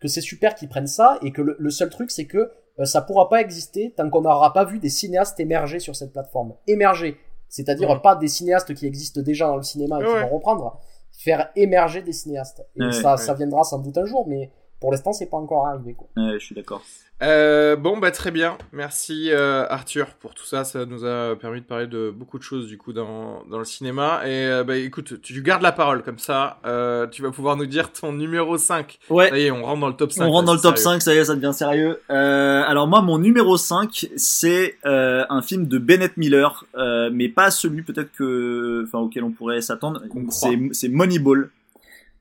que 0.00 0.08
c'est 0.08 0.20
super 0.20 0.54
qu'ils 0.54 0.68
prennent 0.68 0.86
ça 0.86 1.18
et 1.22 1.32
que 1.32 1.42
le, 1.42 1.70
seul 1.70 1.90
truc, 1.90 2.10
c'est 2.10 2.26
que 2.26 2.50
euh, 2.78 2.84
ça 2.84 3.00
pourra 3.00 3.28
pas 3.28 3.40
exister 3.40 3.94
tant 3.96 4.08
qu'on 4.10 4.22
n'aura 4.22 4.52
pas 4.52 4.64
vu 4.64 4.78
des 4.78 4.90
cinéastes 4.90 5.40
émerger 5.40 5.78
sur 5.78 5.96
cette 5.96 6.12
plateforme. 6.12 6.54
Émerger. 6.66 7.18
C'est-à-dire 7.48 8.02
pas 8.02 8.16
des 8.16 8.28
cinéastes 8.28 8.74
qui 8.74 8.86
existent 8.86 9.22
déjà 9.22 9.46
dans 9.46 9.56
le 9.56 9.62
cinéma 9.62 10.00
et 10.00 10.04
qui 10.04 10.10
vont 10.10 10.34
reprendre. 10.34 10.80
Faire 11.12 11.50
émerger 11.56 12.02
des 12.02 12.12
cinéastes. 12.12 12.62
Et 12.76 12.92
ça, 12.92 13.16
ça 13.16 13.34
viendra 13.34 13.64
sans 13.64 13.78
doute 13.78 13.96
un 13.96 14.04
jour, 14.04 14.26
mais 14.28 14.50
pour 14.80 14.90
l'instant, 14.90 15.12
c'est 15.12 15.26
pas 15.26 15.38
encore 15.38 15.66
arrivé. 15.66 15.94
Quoi. 15.94 16.08
Ouais, 16.16 16.38
je 16.38 16.44
suis 16.44 16.54
d'accord. 16.54 16.82
Euh, 17.22 17.76
bon, 17.76 17.96
bah 17.96 18.10
très 18.10 18.30
bien. 18.30 18.58
Merci 18.72 19.30
euh, 19.30 19.64
Arthur 19.70 20.08
pour 20.20 20.34
tout 20.34 20.44
ça. 20.44 20.64
Ça 20.64 20.84
nous 20.84 21.06
a 21.06 21.34
permis 21.36 21.62
de 21.62 21.66
parler 21.66 21.86
de 21.86 22.10
beaucoup 22.10 22.36
de 22.36 22.42
choses 22.42 22.66
du 22.66 22.76
coup 22.76 22.92
dans, 22.92 23.42
dans 23.50 23.58
le 23.58 23.64
cinéma. 23.64 24.20
Et 24.26 24.46
euh, 24.46 24.64
bah 24.64 24.76
écoute, 24.76 25.22
tu 25.22 25.40
gardes 25.40 25.62
la 25.62 25.72
parole 25.72 26.02
comme 26.02 26.18
ça. 26.18 26.58
Euh, 26.66 27.06
tu 27.06 27.22
vas 27.22 27.30
pouvoir 27.30 27.56
nous 27.56 27.64
dire 27.64 27.90
ton 27.90 28.12
numéro 28.12 28.58
5. 28.58 28.98
Ouais. 29.08 29.30
Ça 29.30 29.38
y 29.38 29.46
est, 29.46 29.50
on 29.50 29.64
rentre 29.64 29.80
dans 29.80 29.88
le 29.88 29.94
top 29.94 30.12
5. 30.12 30.26
On 30.26 30.30
rentre 30.30 30.46
dans 30.46 30.54
le 30.54 30.60
top 30.60 30.76
sérieux. 30.76 31.00
5, 31.00 31.02
ça 31.02 31.14
y 31.14 31.16
est, 31.16 31.24
ça 31.24 31.34
devient 31.34 31.54
sérieux. 31.54 32.00
Euh, 32.10 32.62
alors 32.66 32.86
moi, 32.86 33.00
mon 33.00 33.18
numéro 33.18 33.56
5, 33.56 34.08
c'est 34.16 34.76
euh, 34.84 35.24
un 35.30 35.40
film 35.40 35.68
de 35.68 35.78
Bennett 35.78 36.18
Miller, 36.18 36.66
euh, 36.76 37.08
mais 37.10 37.30
pas 37.30 37.50
celui 37.50 37.82
peut-être 37.82 38.12
que, 38.12 38.84
enfin, 38.86 38.98
auquel 38.98 39.24
on 39.24 39.30
pourrait 39.30 39.62
s'attendre. 39.62 40.02
C'est 40.72 40.88
Moneyball. 40.88 41.50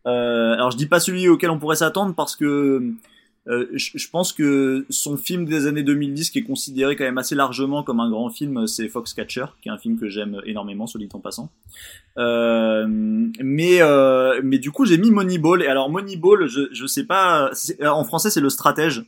Euh, 0.08 0.54
alors 0.54 0.70
je 0.72 0.78
dis 0.78 0.86
pas 0.86 1.00
celui 1.00 1.28
auquel 1.28 1.50
on 1.50 1.58
pourrait 1.58 1.78
s'attendre 1.78 2.14
parce 2.14 2.36
que 2.36 2.92
euh, 3.48 3.68
je, 3.74 4.10
pense 4.10 4.34
que 4.34 4.86
son 4.90 5.18
film 5.18 5.46
des 5.46 5.68
années 5.68 5.84
2010, 5.84 6.32
qui 6.32 6.40
est 6.40 6.44
considéré 6.44 6.96
quand 6.96 7.04
même 7.04 7.18
assez 7.18 7.36
largement 7.36 7.84
comme 7.84 8.00
un 8.00 8.10
grand 8.10 8.30
film, 8.30 8.66
c'est 8.68 8.90
Foxcatcher, 8.90 9.46
qui 9.62 9.70
est 9.70 9.72
un 9.72 9.78
film 9.78 10.00
que 10.00 10.10
j'aime 10.10 10.42
énormément, 10.46 10.88
soit 10.88 11.00
dit 11.00 11.10
en 11.14 11.20
passant. 11.20 11.52
Euh, 12.18 12.86
mais 12.88 13.82
euh, 13.82 14.40
mais 14.44 14.58
du 14.58 14.72
coup 14.72 14.86
j'ai 14.86 14.98
mis 14.98 15.12
Moneyball. 15.12 15.62
Et 15.62 15.68
alors 15.68 15.90
Moneyball 15.90 16.48
je 16.48 16.62
je 16.72 16.86
sais 16.88 17.04
pas 17.04 17.52
euh, 17.82 17.88
en 17.88 18.04
français 18.04 18.30
c'est 18.30 18.42
le 18.42 18.50
stratège 18.50 19.04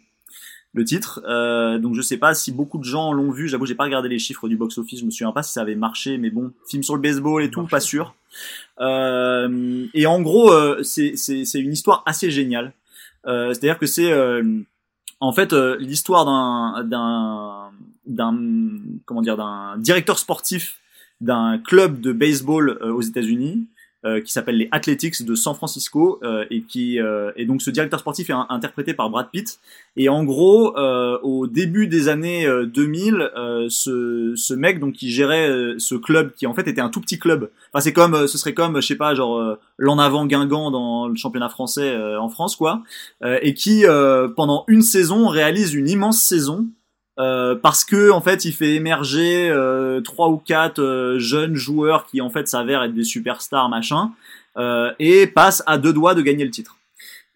le 0.73 0.85
titre. 0.85 1.21
Euh, 1.27 1.79
donc 1.79 1.95
je 1.95 2.01
sais 2.01 2.17
pas 2.17 2.33
si 2.33 2.51
beaucoup 2.51 2.77
de 2.77 2.83
gens 2.83 3.11
l'ont 3.11 3.31
vu. 3.31 3.47
J'avoue 3.47 3.65
j'ai 3.65 3.75
pas 3.75 3.85
regardé 3.85 4.09
les 4.09 4.19
chiffres 4.19 4.47
du 4.47 4.55
box 4.55 4.77
office 4.77 4.99
je 4.99 5.05
me 5.05 5.11
souviens 5.11 5.31
pas 5.31 5.43
si 5.43 5.51
ça 5.51 5.61
avait 5.61 5.75
marché. 5.75 6.17
Mais 6.17 6.29
bon 6.29 6.51
film 6.69 6.83
sur 6.83 6.95
le 6.95 7.01
baseball 7.01 7.43
et 7.43 7.49
tout 7.49 7.65
pas 7.65 7.79
sûr. 7.79 8.15
Euh, 8.79 9.85
et 9.93 10.05
en 10.05 10.21
gros 10.21 10.51
euh, 10.51 10.83
c'est 10.83 11.15
c'est 11.15 11.45
c'est 11.45 11.59
une 11.59 11.73
histoire 11.73 12.03
assez 12.05 12.29
géniale 12.29 12.73
euh, 13.27 13.53
c'est 13.53 13.59
à 13.59 13.73
dire 13.73 13.79
que 13.79 13.85
c'est 13.85 14.11
euh, 14.11 14.43
en 15.19 15.33
fait 15.33 15.53
euh, 15.53 15.77
l'histoire 15.79 16.25
d'un 16.25 16.83
d'un 16.83 17.71
d'un 18.05 18.37
comment 19.05 19.21
dire 19.21 19.37
d'un 19.37 19.77
directeur 19.77 20.17
sportif 20.17 20.79
d'un 21.19 21.57
club 21.57 21.99
de 21.99 22.11
baseball 22.11 22.69
aux 22.83 23.01
États-Unis 23.01 23.67
euh, 24.07 24.21
qui 24.21 24.31
s'appelle 24.31 24.57
les 24.57 24.69
Athletics 24.71 25.25
de 25.25 25.35
San 25.35 25.53
Francisco 25.53 26.19
euh, 26.23 26.45
et 26.49 26.61
qui 26.61 26.99
euh, 26.99 27.31
et 27.35 27.45
donc 27.45 27.61
ce 27.61 27.69
directeur 27.69 27.99
sportif 27.99 28.29
est 28.29 28.33
interprété 28.49 28.93
par 28.93 29.09
Brad 29.09 29.29
Pitt. 29.31 29.59
Et 29.97 30.07
en 30.07 30.23
gros 30.23 30.77
euh, 30.77 31.17
au 31.23 31.47
début 31.47 31.87
des 31.87 32.07
années 32.07 32.45
euh, 32.45 32.65
2000 32.65 33.15
euh, 33.15 33.67
ce 33.69 34.33
ce 34.35 34.53
mec 34.53 34.79
donc 34.79 34.93
qui 34.93 35.11
gérait 35.11 35.49
ce 35.77 35.95
club 35.95 36.33
qui 36.35 36.47
en 36.47 36.53
fait 36.53 36.67
était 36.67 36.79
un 36.79 36.89
tout 36.89 37.01
petit 37.01 37.19
club. 37.19 37.49
Enfin 37.73 37.81
c'est 37.81 37.93
comme 37.93 38.27
ce 38.27 38.37
serait 38.37 38.53
comme 38.53 38.79
je 38.79 38.87
sais 38.87 38.95
pas 38.95 39.13
genre 39.13 39.57
l'en 39.77 39.99
avant 39.99 40.25
Guingamp 40.25 40.71
dans 40.71 41.07
le 41.07 41.15
championnat 41.15 41.49
français 41.49 41.95
en 42.17 42.29
France 42.29 42.55
quoi. 42.55 42.83
Et 43.41 43.53
qui 43.53 43.83
pendant 44.35 44.63
une 44.67 44.81
saison 44.81 45.27
réalise 45.27 45.73
une 45.73 45.89
immense 45.89 46.21
saison 46.21 46.67
euh, 47.19 47.55
parce 47.55 47.83
que 47.83 48.11
en 48.11 48.21
fait 48.21 48.45
il 48.45 48.53
fait 48.53 48.75
émerger 48.75 49.49
euh, 49.49 50.01
trois 50.01 50.29
ou 50.29 50.37
quatre 50.37 50.81
euh, 50.81 51.17
jeunes 51.17 51.55
joueurs 51.55 52.05
qui 52.05 52.21
en 52.21 52.29
fait 52.29 52.47
s'avèrent 52.47 52.83
être 52.83 52.93
des 52.93 53.03
superstars 53.03 53.69
machin 53.69 54.11
euh, 54.57 54.91
et 54.99 55.25
passe 55.25 55.63
à 55.65 55.77
deux 55.77 55.93
doigts 55.93 56.13
de 56.13 56.21
gagner 56.21 56.45
le 56.45 56.51
titre. 56.51 56.77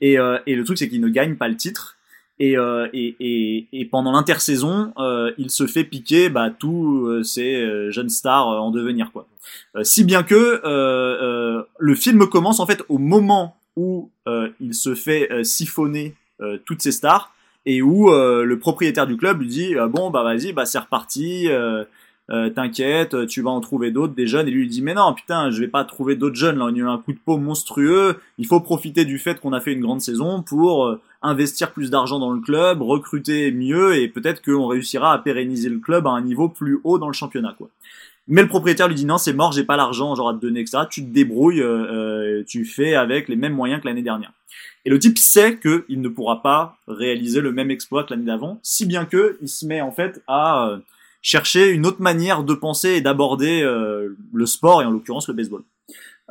Et, 0.01 0.17
et 0.47 0.55
le 0.55 0.63
truc 0.63 0.79
c'est 0.79 0.89
qu'il 0.89 1.01
ne 1.01 1.09
gagne 1.09 1.35
pas 1.35 1.47
le 1.47 1.55
titre. 1.55 1.95
Et, 2.39 2.55
et, 2.93 3.15
et, 3.19 3.67
et 3.71 3.85
pendant 3.85 4.11
l'intersaison 4.13 4.91
il 5.37 5.51
se 5.51 5.67
fait 5.67 5.83
piquer 5.83 6.29
bah, 6.29 6.49
tous 6.49 7.23
ces 7.23 7.91
jeunes 7.91 8.09
stars 8.09 8.47
en 8.47 8.71
devenir 8.71 9.11
quoi. 9.11 9.27
Si 9.83 10.03
bien 10.03 10.23
que 10.23 10.59
le 11.77 11.95
film 11.95 12.27
commence 12.29 12.59
en 12.59 12.65
fait 12.65 12.81
au 12.89 12.97
moment 12.97 13.57
où 13.75 14.09
il 14.59 14.73
se 14.73 14.95
fait 14.95 15.29
siphonner 15.43 16.15
toutes 16.65 16.81
ces 16.81 16.91
stars 16.91 17.31
et 17.65 17.81
où 17.81 18.09
euh, 18.09 18.43
le 18.43 18.59
propriétaire 18.59 19.07
du 19.07 19.17
club 19.17 19.41
lui 19.41 19.48
dit 19.48 19.75
euh, 19.75 19.88
bon 19.88 20.09
bah 20.09 20.23
vas-y 20.23 20.53
bah 20.53 20.65
c'est 20.65 20.80
reparti 20.80 21.48
euh, 21.48 21.83
euh, 22.31 22.49
t'inquiète 22.49 23.27
tu 23.27 23.41
vas 23.41 23.51
en 23.51 23.61
trouver 23.61 23.91
d'autres 23.91 24.14
des 24.14 24.27
jeunes. 24.27 24.48
Et 24.48 24.51
lui 24.51 24.67
dit 24.67 24.81
mais 24.81 24.93
non 24.93 25.14
putain 25.14 25.51
je 25.51 25.59
vais 25.59 25.67
pas 25.67 25.83
trouver 25.83 26.15
d'autres 26.15 26.35
jeunes 26.35 26.57
là 26.57 26.65
on 26.65 26.73
a 26.73 26.77
eu 26.77 26.88
un 26.88 26.98
coup 26.98 27.14
de 27.14 27.19
peau 27.23 27.38
monstrueux. 27.38 28.19
Il 28.38 28.48
faut 28.48 28.61
profiter 28.61 29.06
du 29.06 29.19
fait 29.19 29.40
qu'on 29.40 29.53
a 29.53 29.59
fait 29.59 29.73
une 29.73 29.81
grande 29.81 30.01
saison 30.01 30.41
pour 30.41 30.98
investir 31.22 31.72
plus 31.72 31.91
d'argent 31.91 32.19
dans 32.19 32.31
le 32.31 32.41
club 32.41 32.81
recruter 32.81 33.51
mieux 33.51 33.95
et 33.95 34.07
peut-être 34.07 34.41
qu'on 34.41 34.67
réussira 34.67 35.14
à 35.14 35.17
pérenniser 35.19 35.69
le 35.69 35.80
club 35.80 36.07
à 36.07 36.11
un 36.11 36.22
niveau 36.22 36.49
plus 36.49 36.80
haut 36.83 36.98
dans 36.98 37.07
le 37.07 37.14
championnat 37.14 37.53
quoi. 37.57 37.69
Mais 38.27 38.41
le 38.41 38.48
propriétaire 38.48 38.88
lui 38.88 38.95
dit 38.95 39.06
non 39.06 39.17
c'est 39.17 39.33
mort 39.33 39.51
j'ai 39.51 39.65
pas 39.65 39.75
l'argent 39.75 40.15
genre 40.15 40.30
à 40.30 40.33
te 40.33 40.40
donner 40.40 40.61
etc 40.61 40.80
tu 40.90 41.03
te 41.03 41.09
débrouilles 41.09 41.61
euh, 41.61 42.43
tu 42.48 42.65
fais 42.65 42.95
avec 42.95 43.27
les 43.27 43.35
mêmes 43.35 43.53
moyens 43.53 43.81
que 43.81 43.88
l'année 43.88 44.01
dernière 44.01 44.31
et 44.85 44.89
le 44.89 44.99
type 44.99 45.17
sait 45.17 45.57
qu'il 45.57 46.01
ne 46.01 46.09
pourra 46.09 46.41
pas 46.41 46.77
réaliser 46.87 47.41
le 47.41 47.51
même 47.51 47.71
exploit 47.71 48.03
que 48.03 48.13
l'année 48.13 48.25
d'avant, 48.25 48.59
si 48.63 48.85
bien 48.85 49.05
que 49.05 49.37
il 49.41 49.49
se 49.49 49.65
met 49.65 49.81
en 49.81 49.91
fait 49.91 50.23
à 50.27 50.69
euh, 50.69 50.77
chercher 51.21 51.69
une 51.69 51.85
autre 51.85 52.01
manière 52.01 52.43
de 52.43 52.53
penser 52.53 52.89
et 52.89 53.01
d'aborder 53.01 53.61
euh, 53.61 54.09
le 54.33 54.45
sport 54.45 54.81
et 54.81 54.85
en 54.85 54.91
l'occurrence 54.91 55.27
le 55.27 55.33
baseball. 55.33 55.63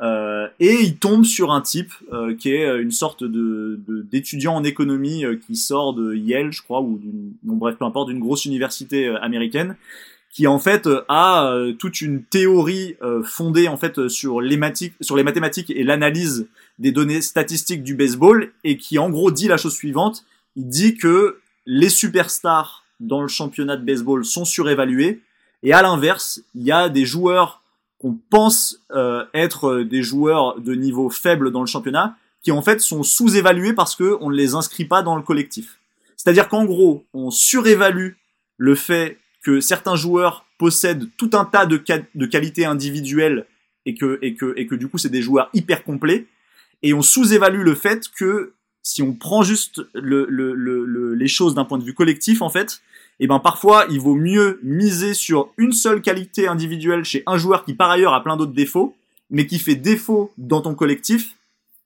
Euh, 0.01 0.47
et 0.59 0.81
il 0.81 0.97
tombe 0.97 1.25
sur 1.25 1.51
un 1.51 1.61
type 1.61 1.93
euh, 2.11 2.35
qui 2.35 2.49
est 2.49 2.81
une 2.81 2.91
sorte 2.91 3.23
de 3.23 3.79
d'étudiant 3.87 4.55
en 4.55 4.63
économie 4.63 5.23
qui 5.45 5.55
sort 5.55 5.93
de 5.93 6.15
Yale, 6.15 6.51
je 6.51 6.61
crois, 6.61 6.81
ou 6.81 6.97
d'une, 6.97 7.33
bon 7.43 7.55
bref, 7.55 7.75
peu 7.77 7.85
importe, 7.85 8.09
d'une 8.09 8.19
grosse 8.19 8.45
université 8.45 9.07
américaine, 9.21 9.75
qui 10.31 10.47
en 10.47 10.59
fait 10.59 10.89
a 11.07 11.55
toute 11.77 12.01
une 12.01 12.23
théorie 12.23 12.95
fondée 13.23 13.67
en 13.67 13.77
fait 13.77 14.07
sur 14.07 14.41
les, 14.41 14.59
sur 15.01 15.15
les 15.15 15.23
mathématiques 15.23 15.69
et 15.69 15.83
l'analyse 15.83 16.47
des 16.81 16.91
données 16.91 17.21
statistiques 17.21 17.83
du 17.83 17.93
baseball 17.93 18.51
et 18.63 18.75
qui 18.75 18.97
en 18.97 19.11
gros 19.11 19.29
dit 19.29 19.47
la 19.47 19.57
chose 19.57 19.75
suivante. 19.75 20.25
Il 20.55 20.67
dit 20.67 20.97
que 20.97 21.39
les 21.67 21.89
superstars 21.89 22.83
dans 22.99 23.21
le 23.21 23.27
championnat 23.27 23.77
de 23.77 23.85
baseball 23.85 24.25
sont 24.25 24.45
surévalués 24.45 25.21
et 25.61 25.73
à 25.73 25.83
l'inverse 25.83 26.41
il 26.55 26.63
y 26.63 26.71
a 26.71 26.89
des 26.89 27.05
joueurs 27.05 27.61
qu'on 27.99 28.17
pense 28.31 28.79
euh, 28.91 29.23
être 29.35 29.81
des 29.83 30.01
joueurs 30.01 30.59
de 30.59 30.73
niveau 30.73 31.11
faible 31.11 31.51
dans 31.51 31.61
le 31.61 31.67
championnat 31.67 32.17
qui 32.41 32.51
en 32.51 32.63
fait 32.63 32.81
sont 32.81 33.03
sous-évalués 33.03 33.73
parce 33.73 33.95
que 33.95 34.17
on 34.19 34.31
ne 34.31 34.35
les 34.35 34.55
inscrit 34.55 34.85
pas 34.85 35.03
dans 35.03 35.15
le 35.15 35.21
collectif. 35.21 35.77
C'est-à-dire 36.17 36.49
qu'en 36.49 36.65
gros 36.65 37.05
on 37.13 37.29
surévalue 37.29 38.13
le 38.57 38.73
fait 38.73 39.19
que 39.43 39.59
certains 39.59 39.95
joueurs 39.95 40.45
possèdent 40.57 41.07
tout 41.15 41.29
un 41.33 41.45
tas 41.45 41.67
de, 41.67 41.79
de 42.15 42.25
qualités 42.25 42.65
individuelles 42.65 43.45
et 43.85 43.93
que, 43.93 44.17
et 44.23 44.33
que, 44.33 44.53
et 44.57 44.65
que 44.65 44.73
du 44.73 44.87
coup 44.87 44.97
c'est 44.97 45.09
des 45.09 45.21
joueurs 45.21 45.51
hyper 45.53 45.83
complets 45.83 46.25
et 46.83 46.93
on 46.93 47.01
sous-évalue 47.01 47.61
le 47.63 47.75
fait 47.75 48.07
que 48.17 48.53
si 48.83 49.01
on 49.03 49.13
prend 49.13 49.43
juste 49.43 49.81
le, 49.93 50.25
le, 50.29 50.53
le, 50.53 50.85
le- 50.85 51.13
les 51.13 51.27
choses 51.27 51.53
d'un 51.53 51.65
point 51.65 51.77
de 51.77 51.83
vue 51.83 51.93
collectif 51.93 52.41
en 52.41 52.49
fait, 52.49 52.81
et 53.19 53.27
ben 53.27 53.39
parfois 53.39 53.85
il 53.91 53.99
vaut 53.99 54.15
mieux 54.15 54.59
miser 54.63 55.13
sur 55.13 55.49
une 55.57 55.71
seule 55.73 56.01
qualité 56.01 56.47
individuelle 56.47 57.03
chez 57.03 57.21
un 57.27 57.37
joueur 57.37 57.63
qui 57.63 57.73
par 57.75 57.91
ailleurs 57.91 58.13
a 58.13 58.23
plein 58.23 58.37
d'autres 58.37 58.53
défauts, 58.53 58.95
mais 59.29 59.45
qui 59.45 59.59
fait 59.59 59.75
défaut 59.75 60.31
dans 60.37 60.61
ton 60.61 60.73
collectif 60.73 61.35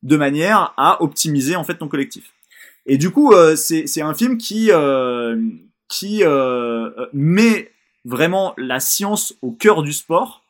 de 0.03 0.15
manière 0.17 0.73
à 0.77 1.01
optimiser 1.03 1.55
en 1.57 1.63
fait 1.65 1.75
ton 1.75 1.87
collectif. 1.89 2.31
Et 2.85 2.97
du 2.97 3.09
coup 3.11 3.33
euh, 3.33 3.55
c'est 3.57 3.87
c'est 3.87 4.01
un 4.01 4.13
film 4.13 4.37
qui 4.37 4.71
euh, 4.71 5.35
qui 5.89 6.23
euh, 6.23 6.89
met 7.11 7.71
vraiment 8.05 8.53
la 8.57 8.79
science 8.79 9.33
au 9.41 9.51
cœur 9.51 9.83
du 9.83 9.91
sport, 9.91 10.43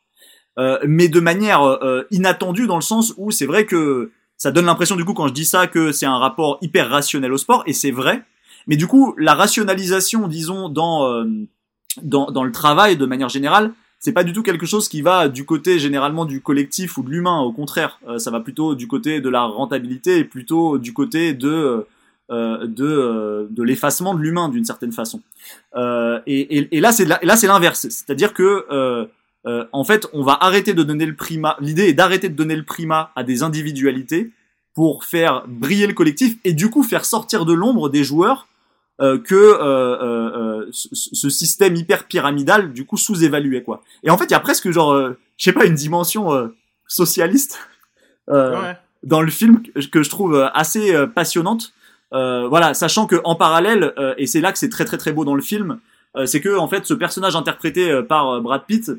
euh, 0.60 0.78
mais 0.86 1.08
de 1.08 1.20
manière 1.22 1.64
euh, 1.64 2.04
inattendue 2.12 2.68
dans 2.68 2.76
le 2.76 2.82
sens 2.82 3.14
où 3.18 3.32
c'est 3.32 3.46
vrai 3.48 3.66
que 3.66 4.12
ça 4.46 4.52
donne 4.52 4.68
l'impression 4.68 4.96
du 4.96 5.04
coup 5.04 5.16
quand 5.16 5.28
je 5.28 5.34
dis 5.34 5.44
ça 5.44 5.66
que 5.66 5.92
c'est 5.92 6.06
un 6.06 6.20
rapport 6.20 6.60
hyper 6.62 6.88
rationnel 6.88 7.34
au 7.34 7.38
sport 7.40 7.64
et 7.66 7.74
c'est 7.74 7.90
vrai. 7.90 8.24
Mais 8.68 8.78
du 8.78 8.86
coup 8.86 9.16
la 9.18 9.34
rationalisation 9.34 10.28
disons 10.28 10.70
dans 10.70 11.12
euh, 11.12 11.26
dans, 12.04 12.30
dans 12.30 12.44
le 12.44 12.52
travail 12.52 12.96
de 12.96 13.08
manière 13.08 13.28
générale 13.28 13.72
c'est 13.98 14.12
pas 14.12 14.24
du 14.24 14.34
tout 14.34 14.44
quelque 14.44 14.68
chose 14.68 14.88
qui 14.88 15.02
va 15.02 15.30
du 15.30 15.46
côté 15.46 15.80
généralement 15.80 16.26
du 16.26 16.42
collectif 16.42 16.96
ou 17.00 17.02
de 17.02 17.10
l'humain. 17.10 17.40
Au 17.40 17.52
contraire 17.52 18.00
euh, 18.08 18.20
ça 18.20 18.30
va 18.30 18.40
plutôt 18.40 18.76
du 18.76 18.86
côté 18.88 19.20
de 19.20 19.30
la 19.30 19.46
rentabilité 19.46 20.20
et 20.20 20.26
plutôt 20.26 20.78
du 20.78 20.94
côté 20.94 21.34
de 21.34 21.88
euh, 22.30 22.68
de 22.68 23.48
de 23.50 23.64
l'effacement 23.64 24.14
de 24.14 24.20
l'humain 24.20 24.50
d'une 24.50 24.66
certaine 24.66 24.92
façon. 24.92 25.22
Et, 25.76 26.58
et, 26.58 26.78
et 26.78 26.82
là 26.82 26.92
c'est 26.92 27.06
là 27.06 27.36
c'est 27.36 27.48
l'inverse. 27.48 27.88
C'est-à-dire 27.90 28.32
que 28.32 29.08
euh, 29.48 29.66
en 29.72 29.84
fait, 29.84 30.08
on 30.14 30.24
va 30.24 30.38
arrêter 30.42 30.74
de 30.74 30.84
donner 30.84 31.06
le 31.06 31.16
primat. 31.16 31.58
L'idée 31.60 31.88
est 31.88 31.94
d'arrêter 31.94 32.30
de 32.30 32.36
donner 32.36 32.56
le 32.56 32.64
primat 32.64 33.12
à 33.16 33.24
des 33.24 33.44
individualités 33.44 34.32
pour 34.74 35.06
faire 35.06 35.44
briller 35.48 35.88
le 35.88 35.94
collectif 35.94 36.38
et 36.44 36.54
du 36.54 36.70
coup 36.70 36.84
faire 36.84 37.06
sortir 37.06 37.46
de 37.46 37.54
l'ombre 37.54 37.90
des 37.90 38.04
joueurs 38.04 38.48
euh, 39.02 39.20
que 39.20 39.36
euh, 39.36 39.62
euh, 39.62 40.62
euh, 40.64 40.70
ce, 40.72 41.30
système 41.30 41.76
hyper 41.76 42.06
pyramidal 42.06 42.74
du 42.74 42.86
coup 42.86 42.98
sous-évaluait 42.98 43.62
quoi. 43.62 43.84
Et 44.04 44.10
en 44.10 44.18
fait, 44.18 44.26
il 44.26 44.32
y 44.32 44.36
a 44.36 44.40
presque 44.40 44.72
genre, 44.72 44.94
euh, 44.94 45.18
je 45.38 45.46
sais 45.46 45.54
pas, 45.54 45.66
une 45.66 45.76
dimension 45.76 46.34
euh, 46.34 46.48
socialiste 46.88 47.60
euh, 48.30 48.60
Ouais. 48.60 48.78
dans 49.04 49.22
le 49.22 49.30
film 49.30 49.62
que, 49.92 50.02
je 50.02 50.10
trouve 50.10 50.50
assez 50.54 50.94
passionnante. 51.14 51.74
Euh, 52.14 52.48
voilà, 52.48 52.74
sachant 52.74 53.08
que 53.08 53.18
en 53.24 53.36
parallèle, 53.36 53.94
euh, 53.98 54.14
et 54.18 54.28
c'est 54.28 54.40
là 54.40 54.52
que 54.52 54.58
c'est 54.58 54.70
très 54.70 54.86
très 54.86 54.98
très 54.98 55.12
beau 55.12 55.26
dans 55.26 55.36
le 55.36 55.42
film, 55.42 55.80
euh, 56.16 56.26
c'est 56.26 56.40
que 56.40 56.58
en 56.58 56.68
fait 56.68 56.86
ce 56.86 56.94
personnage 56.94 57.36
interprété 57.36 58.02
par 58.08 58.42
Brad 58.42 58.64
Pitt, 58.66 58.92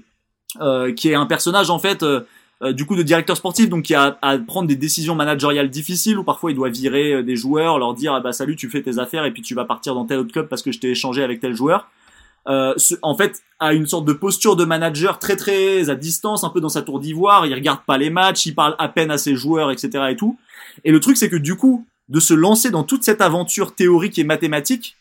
euh, 0.60 0.92
qui 0.92 1.08
est 1.10 1.14
un 1.14 1.26
personnage 1.26 1.70
en 1.70 1.78
fait 1.78 2.02
euh, 2.02 2.20
euh, 2.62 2.72
du 2.72 2.86
coup 2.86 2.96
de 2.96 3.02
directeur 3.02 3.36
sportif, 3.36 3.68
donc 3.68 3.84
qui 3.84 3.94
a 3.94 4.18
à 4.22 4.38
prendre 4.38 4.66
des 4.66 4.76
décisions 4.76 5.14
managériales 5.14 5.68
difficiles, 5.68 6.18
où 6.18 6.24
parfois 6.24 6.50
il 6.50 6.54
doit 6.54 6.70
virer 6.70 7.12
euh, 7.12 7.22
des 7.22 7.36
joueurs, 7.36 7.78
leur 7.78 7.92
dire 7.92 8.14
ah 8.14 8.20
bah 8.20 8.32
salut, 8.32 8.56
tu 8.56 8.70
fais 8.70 8.80
tes 8.80 8.98
affaires 8.98 9.26
et 9.26 9.30
puis 9.30 9.42
tu 9.42 9.54
vas 9.54 9.66
partir 9.66 9.94
dans 9.94 10.06
tel 10.06 10.20
autre 10.20 10.32
club 10.32 10.48
parce 10.48 10.62
que 10.62 10.72
je 10.72 10.80
t'ai 10.80 10.90
échangé 10.90 11.22
avec 11.22 11.40
tel 11.40 11.54
joueur. 11.54 11.90
Euh, 12.48 12.74
en 13.02 13.14
fait, 13.14 13.42
a 13.58 13.74
une 13.74 13.86
sorte 13.86 14.06
de 14.06 14.14
posture 14.14 14.56
de 14.56 14.64
manager 14.64 15.18
très 15.18 15.36
très 15.36 15.90
à 15.90 15.96
distance, 15.96 16.44
un 16.44 16.48
peu 16.48 16.62
dans 16.62 16.70
sa 16.70 16.80
tour 16.80 16.98
d'ivoire. 16.98 17.44
Il 17.44 17.52
regarde 17.52 17.80
pas 17.86 17.98
les 17.98 18.08
matchs, 18.08 18.46
il 18.46 18.54
parle 18.54 18.74
à 18.78 18.88
peine 18.88 19.10
à 19.10 19.18
ses 19.18 19.36
joueurs, 19.36 19.70
etc. 19.70 20.04
et 20.10 20.16
tout. 20.16 20.38
Et 20.84 20.92
le 20.92 21.00
truc, 21.00 21.18
c'est 21.18 21.28
que 21.28 21.36
du 21.36 21.56
coup, 21.56 21.84
de 22.08 22.20
se 22.20 22.32
lancer 22.32 22.70
dans 22.70 22.84
toute 22.84 23.02
cette 23.02 23.20
aventure 23.20 23.74
théorique 23.74 24.18
et 24.18 24.24
mathématique, 24.24 24.96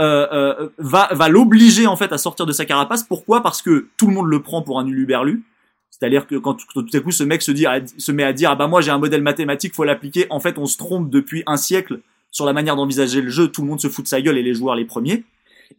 euh, 0.00 0.26
euh, 0.32 0.68
va, 0.78 1.08
va 1.12 1.28
l'obliger 1.28 1.86
en 1.86 1.96
fait 1.96 2.12
à 2.12 2.18
sortir 2.18 2.46
de 2.46 2.52
sa 2.52 2.64
carapace. 2.64 3.02
Pourquoi? 3.02 3.42
Parce 3.42 3.62
que 3.62 3.88
tout 3.96 4.06
le 4.06 4.14
monde 4.14 4.28
le 4.28 4.42
prend 4.42 4.62
pour 4.62 4.78
un 4.78 4.86
uluberlu. 4.86 5.42
C'est-à-dire 5.90 6.26
que 6.26 6.36
quand 6.36 6.54
tout 6.54 6.86
à 6.92 7.00
coup 7.00 7.10
ce 7.10 7.24
mec 7.24 7.42
se, 7.42 7.50
dit, 7.50 7.66
se 7.96 8.12
met 8.12 8.22
à 8.22 8.32
dire 8.32 8.50
ah 8.52 8.56
bah 8.56 8.68
moi 8.68 8.80
j'ai 8.80 8.92
un 8.92 8.98
modèle 8.98 9.22
mathématique, 9.22 9.74
faut 9.74 9.84
l'appliquer. 9.84 10.26
En 10.30 10.38
fait, 10.38 10.58
on 10.58 10.66
se 10.66 10.76
trompe 10.76 11.10
depuis 11.10 11.42
un 11.46 11.56
siècle 11.56 12.00
sur 12.30 12.44
la 12.44 12.52
manière 12.52 12.76
d'envisager 12.76 13.20
le 13.20 13.30
jeu. 13.30 13.48
Tout 13.48 13.62
le 13.62 13.68
monde 13.68 13.80
se 13.80 13.88
fout 13.88 14.04
de 14.04 14.08
sa 14.08 14.20
gueule 14.20 14.38
et 14.38 14.42
les 14.42 14.54
joueurs 14.54 14.76
les 14.76 14.84
premiers. 14.84 15.24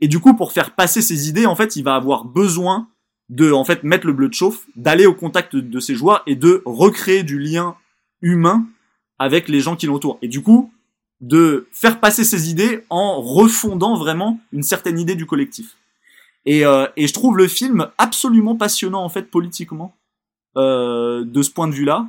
Et 0.02 0.08
du 0.08 0.20
coup, 0.20 0.36
pour 0.36 0.52
faire 0.52 0.72
passer 0.72 1.02
ses 1.02 1.30
idées, 1.30 1.46
en 1.46 1.56
fait, 1.56 1.76
il 1.76 1.84
va 1.84 1.96
avoir 1.96 2.26
besoin 2.26 2.88
de 3.30 3.52
en 3.52 3.64
fait 3.64 3.84
mettre 3.84 4.08
le 4.08 4.14
bleu 4.14 4.28
de 4.28 4.34
chauffe, 4.34 4.66
d'aller 4.76 5.06
au 5.06 5.14
contact 5.14 5.56
de 5.56 5.80
ses 5.80 5.96
joueurs 5.96 6.24
et 6.26 6.36
de 6.36 6.62
recréer 6.66 7.24
du 7.24 7.40
lien 7.40 7.76
humain 8.22 8.66
avec 9.20 9.48
les 9.48 9.62
gens 9.62 9.76
qui 9.76 9.86
l'entourent. 9.86 10.18
Et 10.22 10.28
du 10.28 10.42
coup, 10.42 10.72
de 11.22 11.68
faire 11.72 12.00
passer 12.00 12.24
ses 12.24 12.50
idées 12.50 12.84
en 12.90 13.22
refondant 13.22 13.98
vraiment 13.98 14.40
une 14.54 14.64
certaine 14.64 15.00
idée 15.00 15.16
du 15.16 15.26
collectif. 15.26 15.76
Et, 16.46 16.66
euh, 16.66 16.86
et 16.96 17.08
je 17.08 17.14
trouve 17.14 17.38
le 17.38 17.48
film 17.48 17.88
absolument 17.98 18.56
passionnant 18.56 19.04
en 19.04 19.10
fait 19.10 19.30
politiquement 19.30 19.94
euh, 20.58 21.24
de 21.26 21.42
ce 21.42 21.52
point 21.52 21.68
de 21.68 21.74
vue-là, 21.74 22.08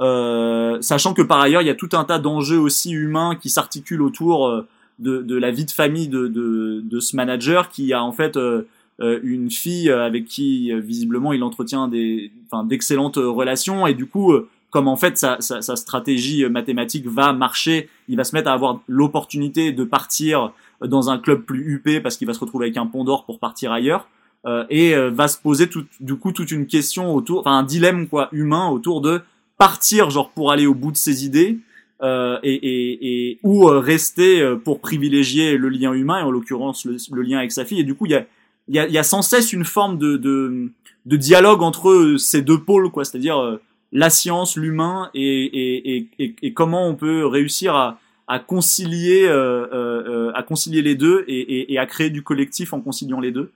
euh, 0.00 0.80
sachant 0.80 1.14
que 1.14 1.22
par 1.22 1.40
ailleurs 1.40 1.62
il 1.62 1.66
y 1.66 1.70
a 1.70 1.74
tout 1.74 1.90
un 1.92 2.04
tas 2.04 2.18
d'enjeux 2.18 2.58
aussi 2.58 2.90
humains 2.92 3.36
qui 3.40 3.50
s'articulent 3.50 4.02
autour 4.02 4.46
euh, 4.46 4.66
de, 4.98 5.22
de, 5.22 5.36
la 5.36 5.50
vie 5.50 5.64
de 5.64 5.70
famille 5.70 6.08
de, 6.08 6.28
de, 6.28 6.80
de, 6.84 7.00
ce 7.00 7.16
manager 7.16 7.68
qui 7.68 7.92
a 7.92 8.02
en 8.02 8.12
fait 8.12 8.36
euh, 8.36 8.62
euh, 9.00 9.20
une 9.22 9.50
fille 9.50 9.90
avec 9.90 10.24
qui 10.24 10.72
visiblement 10.80 11.32
il 11.32 11.42
entretient 11.42 11.88
des, 11.88 12.32
enfin, 12.46 12.64
d'excellentes 12.64 13.16
relations 13.16 13.86
et 13.86 13.94
du 13.94 14.06
coup 14.06 14.32
comme 14.72 14.88
en 14.88 14.96
fait 14.96 15.18
sa, 15.18 15.36
sa, 15.40 15.60
sa, 15.60 15.76
stratégie 15.76 16.44
mathématique 16.48 17.06
va 17.06 17.32
marcher, 17.34 17.90
il 18.08 18.16
va 18.16 18.24
se 18.24 18.34
mettre 18.34 18.48
à 18.48 18.54
avoir 18.54 18.80
l'opportunité 18.88 19.70
de 19.70 19.84
partir 19.84 20.52
dans 20.80 21.10
un 21.10 21.18
club 21.18 21.42
plus 21.42 21.74
huppé 21.74 22.00
parce 22.00 22.16
qu'il 22.16 22.26
va 22.26 22.34
se 22.34 22.40
retrouver 22.40 22.66
avec 22.66 22.78
un 22.78 22.86
pont 22.86 23.04
d'or 23.04 23.24
pour 23.24 23.38
partir 23.38 23.70
ailleurs. 23.70 24.08
Euh, 24.44 24.64
et 24.70 24.96
euh, 24.96 25.10
va 25.10 25.28
se 25.28 25.38
poser 25.38 25.68
tout, 25.68 25.84
du 26.00 26.16
coup 26.16 26.32
toute 26.32 26.50
une 26.50 26.66
question 26.66 27.14
autour, 27.14 27.40
enfin 27.40 27.58
un 27.58 27.62
dilemme 27.62 28.08
quoi 28.08 28.28
humain 28.32 28.68
autour 28.70 29.00
de 29.00 29.20
partir 29.56 30.10
genre 30.10 30.30
pour 30.30 30.50
aller 30.50 30.66
au 30.66 30.74
bout 30.74 30.90
de 30.90 30.96
ses 30.96 31.24
idées 31.24 31.60
euh, 32.02 32.40
et, 32.42 32.52
et, 32.52 33.28
et, 33.30 33.38
ou 33.44 33.68
euh, 33.68 33.78
rester 33.78 34.44
pour 34.64 34.80
privilégier 34.80 35.56
le 35.56 35.68
lien 35.68 35.92
humain 35.92 36.18
et 36.18 36.22
en 36.22 36.32
l'occurrence 36.32 36.84
le, 36.86 36.96
le, 37.12 37.22
lien 37.22 37.38
avec 37.38 37.52
sa 37.52 37.64
fille 37.64 37.78
et 37.78 37.84
du 37.84 37.94
coup 37.94 38.06
il 38.06 38.12
y 38.12 38.14
a, 38.16 38.26
y, 38.66 38.80
a, 38.80 38.88
y 38.88 38.98
a 38.98 39.04
sans 39.04 39.22
cesse 39.22 39.52
une 39.52 39.64
forme 39.64 39.96
de, 39.96 40.16
de, 40.16 40.72
de 41.06 41.16
dialogue 41.16 41.62
entre 41.62 42.16
ces 42.18 42.42
deux 42.42 42.58
pôles 42.58 42.90
quoi 42.90 43.04
c'est-à-dire 43.04 43.60
la 43.92 44.10
science 44.10 44.56
l'humain 44.56 45.10
et, 45.14 45.98
et, 46.18 46.34
et, 46.42 46.52
comment 46.54 46.88
on 46.88 46.94
peut 46.94 47.26
réussir 47.26 47.76
à, 47.76 47.98
à 48.26 48.38
concilier 48.38 49.28
à 49.28 50.42
concilier 50.42 50.80
les 50.82 50.94
deux 50.94 51.24
et, 51.28 51.78
à 51.78 51.86
créer 51.86 52.08
du 52.10 52.22
collectif 52.22 52.72
en 52.72 52.80
conciliant 52.80 53.20
les 53.20 53.32
deux 53.32 53.52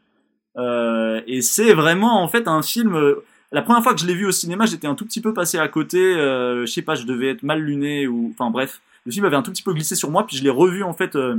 euh, 0.59 1.21
et 1.27 1.43
c'est 1.43 1.75
vraiment 1.75 2.23
en 2.23 2.29
fait 2.29 2.49
un 2.49 2.63
film. 2.63 2.95
Euh, 2.95 3.25
la 3.53 3.63
première 3.63 3.83
fois 3.83 3.95
que 3.95 4.01
je 4.01 4.07
l'ai 4.07 4.15
vu 4.15 4.27
au 4.27 4.33
cinéma, 4.33 4.67
j'étais 4.67 4.87
un 4.87 4.95
tout 4.95 5.05
petit 5.05 5.21
peu 5.21 5.35
passé 5.35 5.59
à 5.59 5.69
côté. 5.69 5.99
Euh, 5.99 6.67
je 6.67 6.73
sais 6.73 6.83
pas, 6.83 6.95
je 6.95 7.05
devais 7.05 7.31
être 7.31 7.43
mal 7.43 7.61
luné 7.61 8.07
ou, 8.07 8.33
enfin 8.33 8.51
bref, 8.51 8.81
le 9.05 9.13
film 9.13 9.25
avait 9.25 9.37
un 9.37 9.43
tout 9.43 9.53
petit 9.53 9.63
peu 9.63 9.73
glissé 9.73 9.95
sur 9.95 10.11
moi. 10.11 10.27
Puis 10.27 10.37
je 10.37 10.43
l'ai 10.43 10.51
revu 10.51 10.83
en 10.83 10.95
fait 10.95 11.17
euh, 11.17 11.37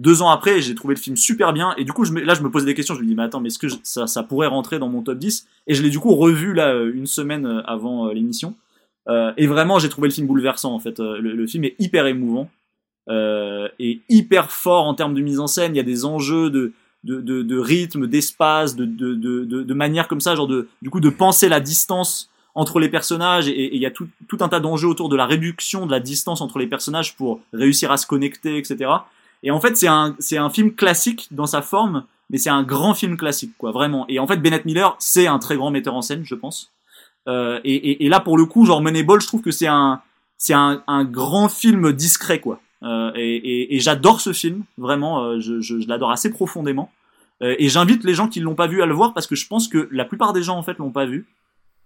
deux 0.00 0.22
ans 0.22 0.30
après. 0.30 0.60
J'ai 0.60 0.74
trouvé 0.74 0.94
le 0.94 1.00
film 1.00 1.16
super 1.16 1.52
bien. 1.52 1.74
Et 1.76 1.84
du 1.84 1.92
coup, 1.92 2.04
je 2.04 2.12
là, 2.12 2.34
je 2.34 2.42
me 2.42 2.50
posais 2.50 2.66
des 2.66 2.74
questions. 2.74 2.94
Je 2.94 3.00
me 3.00 3.06
dis, 3.06 3.14
mais 3.14 3.22
attends, 3.22 3.40
mais 3.40 3.48
est-ce 3.48 3.58
que 3.58 3.68
ça, 3.82 4.06
ça 4.06 4.22
pourrait 4.24 4.48
rentrer 4.48 4.78
dans 4.78 4.88
mon 4.88 5.02
top 5.02 5.18
10 5.18 5.46
Et 5.68 5.74
je 5.74 5.82
l'ai 5.82 5.90
du 5.90 5.98
coup 5.98 6.14
revu 6.14 6.54
là 6.54 6.74
une 6.74 7.06
semaine 7.06 7.62
avant 7.66 8.08
l'émission. 8.08 8.56
et 9.08 9.46
vraiment, 9.46 9.78
j'ai 9.78 9.88
trouvé 9.88 10.08
le 10.08 10.14
film 10.14 10.26
bouleversant. 10.26 10.74
En 10.74 10.80
fait, 10.80 10.98
le, 10.98 11.46
film 11.46 11.64
est 11.64 11.76
hyper 11.78 12.06
émouvant. 12.06 12.50
et 13.10 14.00
hyper 14.08 14.50
fort 14.50 14.86
en 14.86 14.94
termes 14.94 15.14
de 15.14 15.20
mise 15.20 15.38
en 15.38 15.46
scène. 15.46 15.74
Il 15.74 15.76
y 15.76 15.80
a 15.80 15.84
des 15.84 16.04
enjeux 16.04 16.50
de 16.50 16.72
de, 17.04 17.20
de, 17.20 17.58
rythme, 17.58 18.06
d'espace, 18.06 18.76
de, 18.76 18.84
de, 18.84 19.14
de, 19.14 19.44
de, 19.44 19.74
manière 19.74 20.08
comme 20.08 20.20
ça, 20.20 20.34
genre 20.34 20.46
de, 20.46 20.68
du 20.82 20.90
coup, 20.90 21.00
de 21.00 21.08
penser 21.08 21.48
la 21.48 21.60
distance 21.60 22.30
entre 22.54 22.80
les 22.80 22.88
personnages 22.88 23.48
et 23.48 23.74
il 23.74 23.80
y 23.80 23.86
a 23.86 23.90
tout, 23.90 24.08
tout 24.28 24.38
un 24.40 24.48
tas 24.48 24.60
d'enjeux 24.60 24.88
autour 24.88 25.08
de 25.08 25.16
la 25.16 25.24
réduction 25.24 25.86
de 25.86 25.92
la 25.92 26.00
distance 26.00 26.40
entre 26.40 26.58
les 26.58 26.66
personnages 26.66 27.16
pour 27.16 27.40
réussir 27.52 27.92
à 27.92 27.96
se 27.96 28.06
connecter, 28.06 28.58
etc. 28.58 28.90
Et 29.42 29.50
en 29.50 29.60
fait, 29.60 29.76
c'est 29.76 29.88
un, 29.88 30.16
c'est 30.18 30.36
un 30.36 30.50
film 30.50 30.74
classique 30.74 31.28
dans 31.30 31.46
sa 31.46 31.62
forme, 31.62 32.04
mais 32.28 32.38
c'est 32.38 32.50
un 32.50 32.62
grand 32.62 32.94
film 32.94 33.16
classique, 33.16 33.52
quoi, 33.58 33.72
vraiment. 33.72 34.06
Et 34.08 34.18
en 34.18 34.26
fait, 34.26 34.36
Bennett 34.36 34.64
Miller, 34.64 34.96
c'est 34.98 35.26
un 35.26 35.38
très 35.38 35.56
grand 35.56 35.70
metteur 35.70 35.94
en 35.94 36.02
scène, 36.02 36.24
je 36.24 36.34
pense. 36.34 36.70
Euh, 37.28 37.60
et, 37.64 37.74
et, 37.74 38.06
et, 38.06 38.08
là, 38.08 38.20
pour 38.20 38.36
le 38.36 38.46
coup, 38.46 38.64
genre 38.66 38.80
Moneyball, 38.80 39.20
je 39.20 39.26
trouve 39.26 39.42
que 39.42 39.50
c'est 39.50 39.66
un, 39.66 40.02
c'est 40.38 40.54
un, 40.54 40.82
un 40.86 41.04
grand 41.04 41.48
film 41.48 41.92
discret, 41.92 42.40
quoi. 42.40 42.60
Euh, 42.82 43.12
et, 43.14 43.76
et, 43.76 43.80
j'adore 43.80 44.20
ce 44.20 44.32
film, 44.32 44.64
vraiment, 44.78 45.22
euh, 45.22 45.40
je, 45.40 45.60
je, 45.60 45.80
je 45.80 45.88
l'adore 45.88 46.10
assez 46.10 46.30
profondément. 46.30 46.90
Euh, 47.42 47.54
et 47.58 47.68
j'invite 47.68 48.04
les 48.04 48.14
gens 48.14 48.28
qui 48.28 48.40
l'ont 48.40 48.54
pas 48.54 48.66
vu 48.66 48.82
à 48.82 48.86
le 48.86 48.94
voir 48.94 49.12
parce 49.14 49.26
que 49.26 49.34
je 49.34 49.46
pense 49.46 49.68
que 49.68 49.88
la 49.90 50.04
plupart 50.04 50.32
des 50.32 50.42
gens 50.42 50.56
en 50.58 50.62
fait 50.62 50.78
l'ont 50.78 50.92
pas 50.92 51.06
vu. 51.06 51.26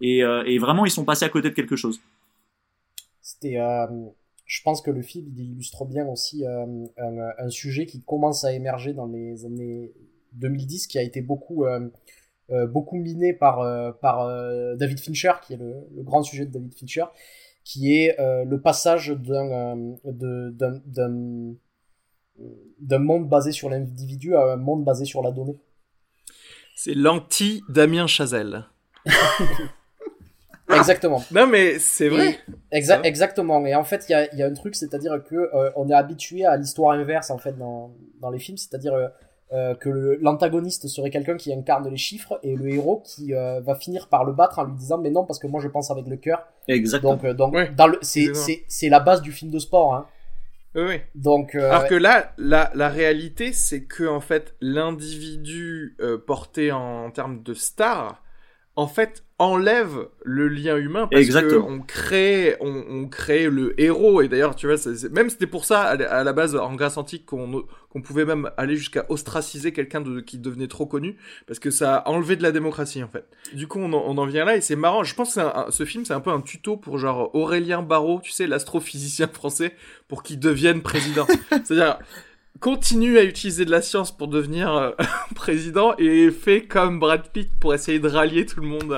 Et, 0.00 0.18
et, 0.18 0.58
vraiment, 0.58 0.84
ils 0.84 0.90
sont 0.90 1.04
passés 1.04 1.24
à 1.24 1.28
côté 1.28 1.48
de 1.48 1.54
quelque 1.54 1.76
chose. 1.76 2.00
C'était, 3.22 3.56
je 4.44 4.62
pense 4.62 4.82
que 4.82 4.90
le 4.90 5.02
film 5.02 5.26
il 5.28 5.52
illustre 5.52 5.84
bien 5.84 6.06
aussi 6.06 6.44
un, 6.46 6.84
un, 6.96 7.50
sujet 7.50 7.86
qui 7.86 8.02
commence 8.02 8.44
à 8.44 8.52
émerger 8.52 8.92
dans 8.92 9.06
les 9.06 9.44
années 9.46 9.92
2010, 10.32 10.86
qui 10.86 10.98
a 10.98 11.02
été 11.02 11.22
beaucoup 11.22 11.64
beaucoup 12.68 12.96
miné 12.96 13.32
par 13.32 13.98
par 14.00 14.28
David 14.76 15.00
Fincher, 15.00 15.32
qui 15.46 15.54
est 15.54 15.56
le, 15.56 15.74
le, 15.94 16.02
grand 16.02 16.22
sujet 16.22 16.44
de 16.44 16.52
David 16.52 16.74
Fincher, 16.74 17.04
qui 17.64 17.96
est 17.96 18.20
euh, 18.20 18.44
le 18.44 18.60
passage 18.60 19.08
d'un 19.08 19.96
euh, 20.04 21.56
d'un 22.80 22.98
monde 22.98 23.28
basé 23.28 23.52
sur 23.52 23.70
l'individu 23.70 24.34
à 24.36 24.52
un 24.52 24.56
monde 24.56 24.84
basé 24.84 25.04
sur 25.04 25.22
la 25.22 25.30
donnée. 25.30 25.56
C'est 26.76 26.94
l'anti-Damien 26.94 28.06
Chazelle. 28.06 28.66
exactement. 30.70 31.22
Non, 31.30 31.46
mais 31.46 31.78
c'est 31.78 32.08
vrai. 32.08 32.38
exa 32.72 33.00
exactement. 33.04 33.64
Et 33.66 33.74
en 33.74 33.84
fait, 33.84 34.06
il 34.08 34.12
y 34.12 34.14
a, 34.14 34.34
y 34.34 34.42
a, 34.42 34.46
un 34.46 34.54
truc, 34.54 34.74
c'est-à-dire 34.74 35.22
que 35.28 35.34
euh, 35.34 35.70
on 35.76 35.88
est 35.88 35.94
habitué 35.94 36.44
à 36.44 36.56
l'histoire 36.56 36.96
inverse 36.98 37.30
en 37.30 37.38
fait 37.38 37.56
dans, 37.56 37.92
dans 38.20 38.30
les 38.30 38.38
films, 38.38 38.56
c'est-à-dire 38.56 38.94
euh, 39.54 39.74
que 39.74 40.18
l'antagoniste 40.20 40.88
serait 40.88 41.10
quelqu'un 41.10 41.36
qui 41.36 41.52
incarne 41.52 41.88
les 41.88 41.96
chiffres 41.98 42.40
et 42.42 42.56
le 42.56 42.70
héros 42.70 43.04
qui 43.04 43.34
euh, 43.34 43.60
va 43.60 43.76
finir 43.76 44.08
par 44.08 44.24
le 44.24 44.32
battre 44.32 44.58
en 44.58 44.64
lui 44.64 44.74
disant 44.74 44.98
mais 44.98 45.10
non 45.10 45.24
parce 45.24 45.38
que 45.38 45.46
moi 45.46 45.60
je 45.60 45.68
pense 45.68 45.92
avec 45.92 46.06
le 46.06 46.16
cœur. 46.16 46.44
Exactement. 46.66 47.12
Donc, 47.12 47.24
euh, 47.24 47.34
donc 47.34 47.74
dans 47.76 47.86
le 47.86 47.98
c'est 48.00 48.88
la 48.88 48.98
base 48.98 49.22
du 49.22 49.30
film 49.30 49.52
de 49.52 49.60
sport. 49.60 49.94
Hein. 49.94 50.06
Oui. 50.74 50.96
Donc, 51.14 51.54
Alors 51.54 51.86
que 51.86 51.94
là, 51.94 52.32
la, 52.36 52.72
la 52.74 52.88
réalité, 52.88 53.52
c'est 53.52 53.84
que 53.84 54.08
en 54.08 54.20
fait, 54.20 54.56
l'individu 54.60 55.96
porté 56.26 56.72
en, 56.72 57.04
en, 57.04 57.10
termes 57.12 57.44
de 57.44 57.54
star, 57.54 58.23
en 58.76 58.88
fait, 58.88 59.24
enlève 59.38 60.08
le 60.24 60.48
lien 60.48 60.76
humain 60.76 61.08
parce 61.10 61.22
Exactement. 61.22 61.66
on 61.68 61.80
crée 61.80 62.56
on, 62.60 62.84
on, 62.88 63.08
crée 63.08 63.48
le 63.48 63.78
héros. 63.80 64.22
Et 64.22 64.28
d'ailleurs 64.28 64.54
tu 64.54 64.66
vois 64.66 64.76
même 65.10 65.28
c'était 65.28 65.46
pour 65.46 65.64
ça 65.64 65.82
à, 65.82 66.24
la 66.24 66.32
base 66.32 66.54
en 66.54 66.74
Grèce 66.74 66.96
antique 66.96 67.26
qu'on 67.26 67.66
pouvait 68.02 68.24
même 68.24 68.50
aller 68.56 68.76
jusqu'à 68.76 69.06
ostraciser 69.08 69.72
quelqu'un 69.72 70.00
de, 70.00 70.20
qui 70.20 70.38
devenait 70.38 70.68
trop 70.68 70.86
connu 70.86 71.16
parce 71.46 71.58
que 71.58 71.70
ça 71.70 71.96
a 71.96 72.08
enlevé 72.08 72.36
de 72.36 72.42
la 72.42 72.52
démocratie 72.52 73.02
en 73.02 73.08
fait. 73.08 73.26
Du 73.52 73.66
coup 73.66 73.80
on 73.80 73.92
en, 73.92 74.04
on 74.06 74.18
en 74.18 74.26
vient 74.26 74.44
là 74.44 74.56
et 74.56 74.60
c'est 74.60 74.76
marrant. 74.76 75.02
Je 75.02 75.14
pense 75.14 75.34
que 75.34 75.40
un, 75.40 75.66
ce 75.70 75.84
film 75.84 76.04
c'est 76.04 76.14
un 76.14 76.20
peu 76.20 76.30
un 76.30 76.40
tuto 76.40 76.76
pour 76.76 76.98
genre 76.98 77.34
Aurélien 77.34 77.82
Barraud 77.82 78.20
tu 78.22 78.30
sais 78.30 78.46
l'astrophysicien 78.46 79.28
français 79.32 79.74
pour 80.06 80.22
qu'il 80.22 80.38
devienne 80.38 80.80
président. 80.80 81.26
C'est-à-dire 81.64 81.98
continue 82.60 83.18
à 83.18 83.24
utiliser 83.24 83.64
de 83.64 83.70
la 83.70 83.82
science 83.82 84.16
pour 84.16 84.28
devenir 84.28 84.74
euh, 84.74 84.90
président 85.34 85.94
et 85.98 86.30
fait 86.30 86.66
comme 86.66 87.00
Brad 87.00 87.28
Pitt 87.30 87.50
pour 87.60 87.74
essayer 87.74 87.98
de 87.98 88.08
rallier 88.08 88.46
tout 88.46 88.60
le 88.60 88.66
monde. 88.66 88.94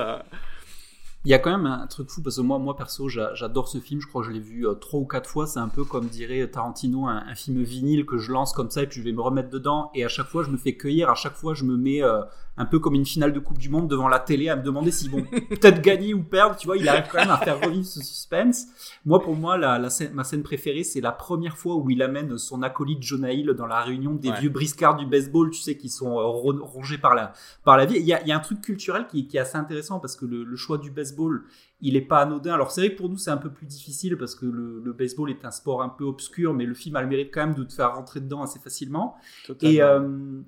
Il 1.27 1.31
y 1.31 1.33
a 1.33 1.39
quand 1.39 1.51
même 1.51 1.65
un 1.65 1.87
truc 1.87 2.09
fou 2.09 2.21
parce 2.21 2.37
que 2.37 2.41
moi, 2.41 2.57
moi 2.57 2.77
perso, 2.77 3.09
j'adore 3.09 3.67
ce 3.67 3.79
film. 3.79 3.99
Je 3.99 4.07
crois 4.07 4.21
que 4.21 4.27
je 4.29 4.31
l'ai 4.31 4.39
vu 4.39 4.65
euh, 4.65 4.75
trois 4.75 5.01
ou 5.01 5.05
quatre 5.05 5.29
fois. 5.29 5.45
C'est 5.45 5.59
un 5.59 5.67
peu 5.67 5.83
comme 5.83 6.07
dirait 6.07 6.47
Tarantino, 6.47 7.05
un, 7.05 7.23
un, 7.27 7.35
film 7.35 7.61
vinyle 7.63 8.05
que 8.05 8.17
je 8.17 8.31
lance 8.31 8.53
comme 8.53 8.71
ça 8.71 8.83
et 8.83 8.87
puis 8.87 9.01
je 9.01 9.03
vais 9.03 9.11
me 9.11 9.19
remettre 9.19 9.49
dedans. 9.49 9.91
Et 9.93 10.05
à 10.05 10.07
chaque 10.07 10.27
fois, 10.27 10.43
je 10.43 10.51
me 10.51 10.55
fais 10.55 10.77
cueillir. 10.77 11.09
À 11.09 11.15
chaque 11.15 11.35
fois, 11.35 11.53
je 11.53 11.65
me 11.65 11.75
mets 11.75 12.01
euh, 12.01 12.21
un 12.57 12.65
peu 12.65 12.79
comme 12.79 12.95
une 12.95 13.05
finale 13.05 13.33
de 13.33 13.39
Coupe 13.39 13.59
du 13.59 13.69
Monde 13.69 13.87
devant 13.87 14.07
la 14.07 14.19
télé 14.19 14.49
à 14.49 14.55
me 14.55 14.63
demander 14.63 14.91
s'ils 14.91 15.11
vont 15.11 15.21
peut-être 15.49 15.81
gagner 15.81 16.13
ou 16.13 16.23
perdre. 16.23 16.55
Tu 16.57 16.65
vois, 16.65 16.77
il 16.77 16.87
arrive 16.89 17.05
quand 17.11 17.19
même 17.19 17.29
à 17.29 17.37
faire 17.37 17.61
revivre 17.61 17.85
ce 17.85 18.01
suspense. 18.01 18.65
Moi, 19.05 19.21
pour 19.21 19.35
moi, 19.35 19.57
la, 19.57 19.77
la 19.77 19.89
scène, 19.89 20.11
ma 20.13 20.23
scène 20.23 20.43
préférée, 20.43 20.83
c'est 20.83 21.01
la 21.01 21.11
première 21.11 21.57
fois 21.57 21.75
où 21.75 21.89
il 21.89 22.01
amène 22.01 22.37
son 22.37 22.63
acolyte 22.63 23.03
Jonah 23.03 23.31
Hill 23.31 23.47
dans 23.57 23.67
la 23.67 23.81
réunion 23.81 24.15
des 24.15 24.31
vieux 24.31 24.49
briscards 24.49 24.95
du 24.95 25.05
baseball, 25.05 25.51
tu 25.51 25.61
sais, 25.61 25.77
qui 25.77 25.89
sont 25.89 26.17
euh, 26.19 26.25
rongés 26.25 26.97
par 26.97 27.13
la, 27.13 27.33
par 27.63 27.77
la 27.77 27.85
vie. 27.85 27.97
Il 27.97 28.05
y 28.05 28.13
a, 28.13 28.21
il 28.21 28.27
y 28.27 28.31
a 28.31 28.35
un 28.35 28.41
truc 28.41 28.61
culturel 28.61 29.07
qui, 29.07 29.27
qui, 29.27 29.37
est 29.37 29.41
assez 29.41 29.57
intéressant 29.57 29.99
parce 29.99 30.15
que 30.15 30.25
le, 30.25 30.43
le 30.43 30.55
choix 30.55 30.77
du 30.77 30.89
baseball, 30.89 31.43
il 31.81 31.95
est 31.95 32.01
pas 32.01 32.21
anodin. 32.21 32.53
Alors 32.53 32.71
c'est 32.71 32.81
vrai 32.81 32.91
que 32.91 32.97
pour 32.97 33.09
nous 33.09 33.17
c'est 33.17 33.31
un 33.31 33.37
peu 33.37 33.51
plus 33.51 33.67
difficile 33.67 34.17
parce 34.17 34.35
que 34.35 34.45
le, 34.45 34.81
le, 34.83 34.93
baseball 34.93 35.29
est 35.29 35.45
un 35.45 35.51
sport 35.51 35.83
un 35.83 35.89
peu 35.89 36.05
obscur, 36.05 36.53
mais 36.53 36.65
le 36.65 36.73
film 36.73 36.95
a 36.95 37.01
le 37.01 37.07
mérite 37.07 37.29
quand 37.31 37.45
même 37.45 37.55
de 37.55 37.63
te 37.63 37.73
faire 37.73 37.95
rentrer 37.95 38.19
dedans 38.19 38.41
assez 38.41 38.59
facilement. 38.59 39.15
Totalement. 39.45 39.75
Et 39.75 39.81
euh, 39.81 40.41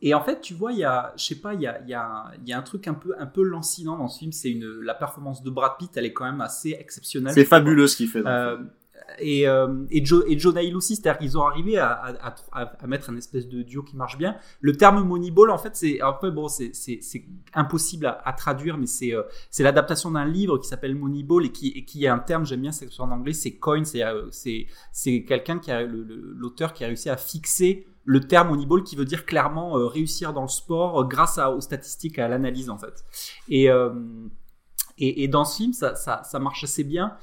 et 0.00 0.14
en 0.14 0.22
fait, 0.22 0.40
tu 0.40 0.54
vois, 0.54 0.72
il 0.72 0.78
y 0.78 0.84
a, 0.84 1.12
je 1.16 1.24
sais 1.24 1.40
pas, 1.40 1.54
il 1.54 1.62
y 1.62 1.66
a, 1.66 1.80
y, 1.86 1.94
a, 1.94 2.30
y 2.44 2.52
a 2.52 2.58
un 2.58 2.62
truc 2.62 2.86
un 2.88 2.94
peu, 2.94 3.14
un 3.18 3.26
peu 3.26 3.42
lancinant 3.42 3.96
dans 3.96 4.08
ce 4.08 4.18
film. 4.18 4.32
C'est 4.32 4.50
une, 4.50 4.80
la 4.82 4.94
performance 4.94 5.42
de 5.42 5.50
Brad 5.50 5.72
Pitt, 5.78 5.96
elle 5.96 6.04
est 6.04 6.12
quand 6.12 6.24
même 6.24 6.40
assez 6.40 6.76
exceptionnelle. 6.78 7.32
C'est 7.32 7.44
fabuleux 7.44 7.86
ce 7.86 7.96
qu'il 7.96 8.08
fait. 8.08 8.22
Euh, 8.24 8.58
et, 9.18 9.48
euh, 9.48 9.86
et, 9.90 10.04
Joe, 10.04 10.24
et 10.28 10.38
Joe 10.38 10.54
aussi, 10.74 10.96
c'est-à-dire 10.96 11.18
qu'ils 11.18 11.38
ont 11.38 11.46
arrivé 11.46 11.78
à, 11.78 11.90
à, 11.90 12.34
à, 12.52 12.62
à, 12.62 12.86
mettre 12.86 13.08
un 13.10 13.16
espèce 13.16 13.48
de 13.48 13.62
duo 13.62 13.82
qui 13.82 13.96
marche 13.96 14.18
bien. 14.18 14.36
Le 14.60 14.76
terme 14.76 15.02
Moneyball, 15.02 15.50
en 15.50 15.58
fait, 15.58 15.74
c'est 15.74 16.00
un 16.02 16.12
peu 16.12 16.30
bon, 16.30 16.48
c'est 16.48 16.72
impossible 17.54 18.06
à, 18.06 18.32
traduire, 18.34 18.76
mais 18.76 18.86
c'est 18.86 19.14
euh, 19.14 19.22
c'est 19.50 19.62
l'adaptation 19.62 20.10
d'un 20.10 20.26
livre 20.26 20.58
qui 20.58 20.68
s'appelle 20.68 20.94
Moneyball 20.94 21.46
et 21.46 21.52
qui, 21.52 21.68
et 21.68 21.84
qui 21.84 22.04
est 22.04 22.08
un 22.08 22.18
terme, 22.18 22.44
j'aime 22.44 22.60
bien, 22.60 22.72
c'est 22.72 22.88
en 23.00 23.10
anglais, 23.10 23.32
c'est 23.32 23.56
coin, 23.56 23.82
c'est 23.84 25.24
quelqu'un 25.24 25.58
qui 25.58 25.70
a 25.70 25.82
l'auteur 25.82 26.72
qui 26.74 26.84
a 26.84 26.88
réussi 26.88 27.08
à 27.08 27.16
fixer 27.16 27.86
le 28.08 28.20
terme 28.20 28.48
Moneyball 28.48 28.82
qui 28.84 28.96
veut 28.96 29.04
dire 29.04 29.26
clairement 29.26 29.76
euh, 29.76 29.86
réussir 29.86 30.32
dans 30.32 30.40
le 30.40 30.48
sport 30.48 31.02
euh, 31.02 31.04
grâce 31.04 31.36
aux 31.36 31.60
statistiques 31.60 32.18
à 32.18 32.26
l'analyse 32.26 32.70
en 32.70 32.78
fait. 32.78 33.04
Et, 33.50 33.70
euh, 33.70 33.92
et, 34.96 35.24
et, 35.24 35.28
dans 35.28 35.44
ce 35.44 35.58
film, 35.58 35.74
ça, 35.74 35.94
ça, 35.94 36.38
marche 36.38 36.64
assez 36.64 36.84
bien. 36.84 37.18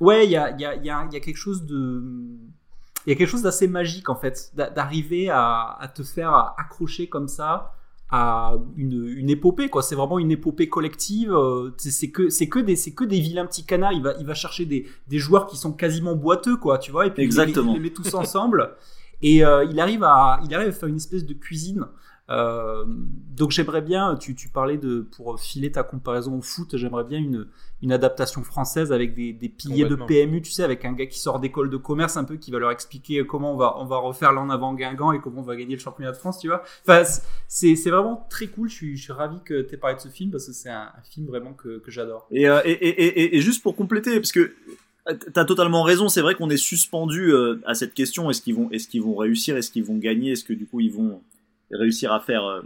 ouais, 0.00 0.26
il 0.26 0.30
y 0.32 0.36
a, 0.36 0.50
y, 0.50 0.84
y, 0.84 0.90
a, 0.90 1.06
quelque 1.20 1.36
chose 1.36 1.64
de 1.64 2.02
il 3.06 3.10
y 3.10 3.12
a 3.12 3.14
quelque 3.14 3.28
chose 3.28 3.42
d'assez 3.42 3.68
magique 3.68 4.08
en 4.08 4.16
fait, 4.16 4.50
d'arriver 4.56 5.30
à, 5.30 5.92
te 5.94 6.02
faire 6.02 6.34
accrocher 6.58 7.08
comme 7.08 7.28
ça 7.28 7.75
à 8.10 8.54
une, 8.76 9.08
une 9.16 9.30
épopée 9.30 9.68
quoi. 9.68 9.82
C'est 9.82 9.94
vraiment 9.94 10.18
une 10.18 10.30
épopée 10.30 10.68
collective 10.68 11.32
euh, 11.32 11.70
c'est 11.78 12.10
que 12.10 12.28
c'est 12.28 12.48
que 12.48 12.58
des 12.58 12.76
c'est 12.76 12.92
que 12.92 13.04
des 13.04 13.20
vilains 13.20 13.46
petits 13.46 13.64
canards. 13.64 13.92
Il 13.92 14.02
va 14.02 14.14
il 14.18 14.26
va 14.26 14.34
chercher 14.34 14.64
des, 14.64 14.86
des 15.08 15.18
joueurs 15.18 15.46
qui 15.46 15.56
sont 15.56 15.72
quasiment 15.72 16.14
boiteux 16.14 16.56
quoi 16.56 16.78
tu 16.78 16.92
vois 16.92 17.06
et 17.06 17.10
puis 17.10 17.22
Exactement. 17.22 17.72
Il, 17.72 17.82
les, 17.82 17.88
met 17.88 17.90
tous 17.90 18.14
ensemble. 18.14 18.76
Et 19.22 19.44
euh, 19.44 19.64
il 19.64 19.80
arrive 19.80 20.04
à 20.04 20.40
il 20.44 20.54
arrive 20.54 20.68
à 20.68 20.72
faire 20.72 20.88
une 20.88 20.96
espèce 20.96 21.24
de 21.24 21.34
cuisine 21.34 21.86
euh, 22.28 22.84
donc 22.86 23.52
j'aimerais 23.52 23.82
bien, 23.82 24.16
tu, 24.16 24.34
tu, 24.34 24.48
parlais 24.48 24.78
de, 24.78 25.00
pour 25.16 25.38
filer 25.38 25.70
ta 25.70 25.82
comparaison 25.82 26.38
au 26.38 26.40
foot, 26.40 26.76
j'aimerais 26.76 27.04
bien 27.04 27.18
une, 27.18 27.46
une 27.82 27.92
adaptation 27.92 28.42
française 28.42 28.92
avec 28.92 29.14
des, 29.14 29.32
des 29.32 29.48
piliers 29.48 29.84
de 29.84 29.94
PMU, 29.94 30.42
tu 30.42 30.50
sais, 30.50 30.64
avec 30.64 30.84
un 30.84 30.92
gars 30.92 31.06
qui 31.06 31.20
sort 31.20 31.38
d'école 31.38 31.70
de 31.70 31.76
commerce 31.76 32.16
un 32.16 32.24
peu, 32.24 32.36
qui 32.36 32.50
va 32.50 32.58
leur 32.58 32.70
expliquer 32.70 33.24
comment 33.26 33.52
on 33.52 33.56
va, 33.56 33.76
on 33.78 33.84
va 33.84 33.98
refaire 33.98 34.32
l'en 34.32 34.50
avant 34.50 34.74
Guingamp 34.74 35.12
et 35.12 35.20
comment 35.20 35.40
on 35.40 35.44
va 35.44 35.54
gagner 35.54 35.74
le 35.74 35.80
championnat 35.80 36.12
de 36.12 36.16
France, 36.16 36.40
tu 36.40 36.48
vois. 36.48 36.62
Enfin, 36.86 37.04
c'est, 37.46 37.76
c'est 37.76 37.90
vraiment 37.90 38.26
très 38.28 38.48
cool, 38.48 38.68
je 38.68 38.74
suis, 38.74 38.96
je 38.96 39.04
suis 39.04 39.12
ravi 39.12 39.38
que 39.44 39.62
tu 39.62 39.74
aies 39.74 39.78
parlé 39.78 39.96
de 39.96 40.00
ce 40.00 40.08
film 40.08 40.30
parce 40.30 40.46
que 40.46 40.52
c'est 40.52 40.70
un, 40.70 40.90
film 41.10 41.26
vraiment 41.26 41.52
que, 41.52 41.78
que 41.78 41.90
j'adore. 41.90 42.26
Et, 42.32 42.48
euh, 42.48 42.60
et, 42.64 42.72
et, 42.72 43.36
et, 43.36 43.40
juste 43.40 43.62
pour 43.62 43.76
compléter, 43.76 44.16
parce 44.16 44.32
que 44.32 44.52
T'as 45.32 45.44
totalement 45.44 45.84
raison. 45.84 46.08
C'est 46.08 46.20
vrai 46.20 46.34
qu'on 46.34 46.50
est 46.50 46.56
suspendu 46.56 47.32
euh, 47.32 47.60
à 47.64 47.74
cette 47.74 47.94
question. 47.94 48.28
Est-ce 48.28 48.42
qu'ils 48.42 48.56
vont, 48.56 48.68
est-ce 48.72 48.88
qu'ils 48.88 49.02
vont 49.02 49.14
réussir, 49.14 49.56
est-ce 49.56 49.70
qu'ils 49.70 49.84
vont 49.84 49.96
gagner, 49.96 50.32
est-ce 50.32 50.42
que 50.42 50.52
du 50.52 50.66
coup 50.66 50.80
ils 50.80 50.90
vont, 50.90 51.20
réussir 51.70 52.12
à 52.12 52.20
faire 52.20 52.44
euh, 52.44 52.62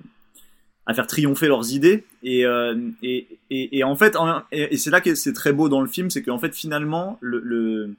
à 0.87 0.95
faire 0.95 1.07
triompher 1.07 1.49
leurs 1.49 1.73
idées. 1.73 2.05
Et 2.23 2.45
euh, 2.45 2.77
et, 3.03 3.39
et, 3.51 3.79
et, 3.79 3.85
en 3.85 3.97
fait 3.97 4.17
et, 4.53 4.77
c'est 4.77 4.91
là 4.91 5.01
que 5.01 5.15
c'est 5.15 5.33
très 5.33 5.53
beau 5.53 5.69
dans 5.69 5.81
le 5.81 5.89
film 5.89 6.11
c'est 6.11 6.23
qu'en 6.23 6.39
fait 6.39 6.55
finalement 6.55 7.19
le, 7.21 7.41
le, 7.41 7.95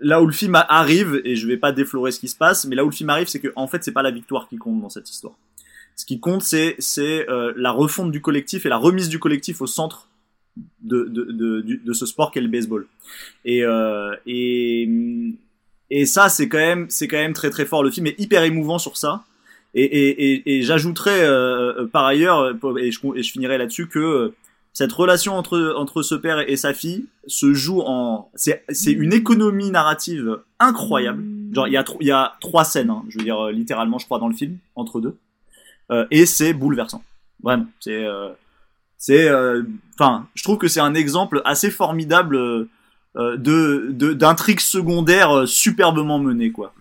là 0.00 0.22
où 0.22 0.26
le 0.26 0.32
film 0.32 0.54
arrive 0.54 1.20
et 1.24 1.36
je 1.36 1.46
vais 1.46 1.56
pas 1.56 1.72
déflorer 1.72 2.10
ce 2.10 2.20
qui 2.20 2.28
se 2.28 2.36
passe 2.36 2.66
mais 2.66 2.74
là 2.76 2.84
où 2.84 2.88
le 2.88 2.94
film 2.94 3.10
arrive 3.10 3.28
c'est 3.28 3.40
que 3.40 3.52
en 3.56 3.68
fait 3.68 3.84
c'est 3.84 3.92
pas 3.92 4.02
la 4.02 4.10
victoire 4.10 4.48
qui 4.48 4.56
compte 4.56 4.80
dans 4.80 4.88
cette 4.88 5.10
histoire. 5.10 5.34
Ce 5.96 6.06
qui 6.06 6.20
compte 6.20 6.42
c'est 6.42 6.76
c'est 6.78 7.28
euh, 7.28 7.52
la 7.56 7.72
refonte 7.72 8.10
du 8.10 8.20
collectif 8.20 8.66
et 8.66 8.68
la 8.68 8.76
remise 8.76 9.08
du 9.08 9.18
collectif 9.18 9.60
au 9.60 9.66
centre 9.66 10.08
de 10.80 11.04
de, 11.04 11.24
de, 11.30 11.80
de 11.84 11.92
ce 11.92 12.06
sport 12.06 12.30
qu'est 12.30 12.40
le 12.40 12.48
baseball. 12.48 12.86
Et 13.44 13.64
euh, 13.64 14.14
et 14.26 14.88
et 15.90 16.06
ça 16.06 16.28
c'est 16.28 16.48
quand 16.48 16.58
même 16.58 16.86
c'est 16.88 17.08
quand 17.08 17.16
même 17.16 17.32
très 17.32 17.50
très 17.50 17.64
fort 17.64 17.82
le 17.82 17.90
film 17.90 18.06
est 18.06 18.18
hyper 18.18 18.42
émouvant 18.42 18.78
sur 18.78 18.96
ça 18.96 19.24
et, 19.74 19.84
et, 19.84 20.32
et, 20.32 20.56
et 20.56 20.62
j'ajouterais 20.62 21.22
euh, 21.22 21.86
par 21.86 22.04
ailleurs, 22.04 22.56
et 22.78 22.90
je, 22.90 23.00
et 23.14 23.22
je 23.22 23.30
finirai 23.30 23.58
là-dessus, 23.58 23.86
que 23.86 24.32
cette 24.72 24.92
relation 24.92 25.34
entre, 25.36 25.74
entre 25.76 26.02
ce 26.02 26.14
père 26.14 26.48
et 26.48 26.56
sa 26.56 26.72
fille 26.72 27.06
se 27.26 27.52
joue 27.52 27.82
en... 27.84 28.30
C'est, 28.34 28.64
c'est 28.70 28.92
une 28.92 29.12
économie 29.12 29.70
narrative 29.70 30.40
incroyable. 30.58 31.24
Genre, 31.52 31.66
il 31.66 31.72
y 31.72 31.76
a, 31.76 31.84
il 32.00 32.06
y 32.06 32.10
a 32.12 32.36
trois 32.40 32.64
scènes, 32.64 32.90
hein, 32.90 33.02
je 33.08 33.18
veux 33.18 33.24
dire 33.24 33.48
littéralement, 33.48 33.98
je 33.98 34.06
crois, 34.06 34.18
dans 34.18 34.28
le 34.28 34.34
film, 34.34 34.58
entre 34.76 35.00
deux. 35.00 35.16
Euh, 35.90 36.06
et 36.10 36.26
c'est 36.26 36.52
bouleversant. 36.52 37.02
Vraiment. 37.42 37.66
C'est... 37.80 38.04
Euh, 38.04 38.30
c'est... 38.96 39.30
Enfin, 39.94 40.26
je 40.34 40.42
trouve 40.42 40.58
que 40.58 40.68
c'est 40.68 40.80
un 40.80 40.94
exemple 40.94 41.42
assez 41.44 41.70
formidable 41.70 42.36
euh, 42.36 42.68
de, 43.16 43.90
de, 43.90 44.12
d'intrigues 44.12 44.60
secondaires 44.60 45.48
superbement 45.48 46.18
menées, 46.18 46.52
quoi. 46.52 46.72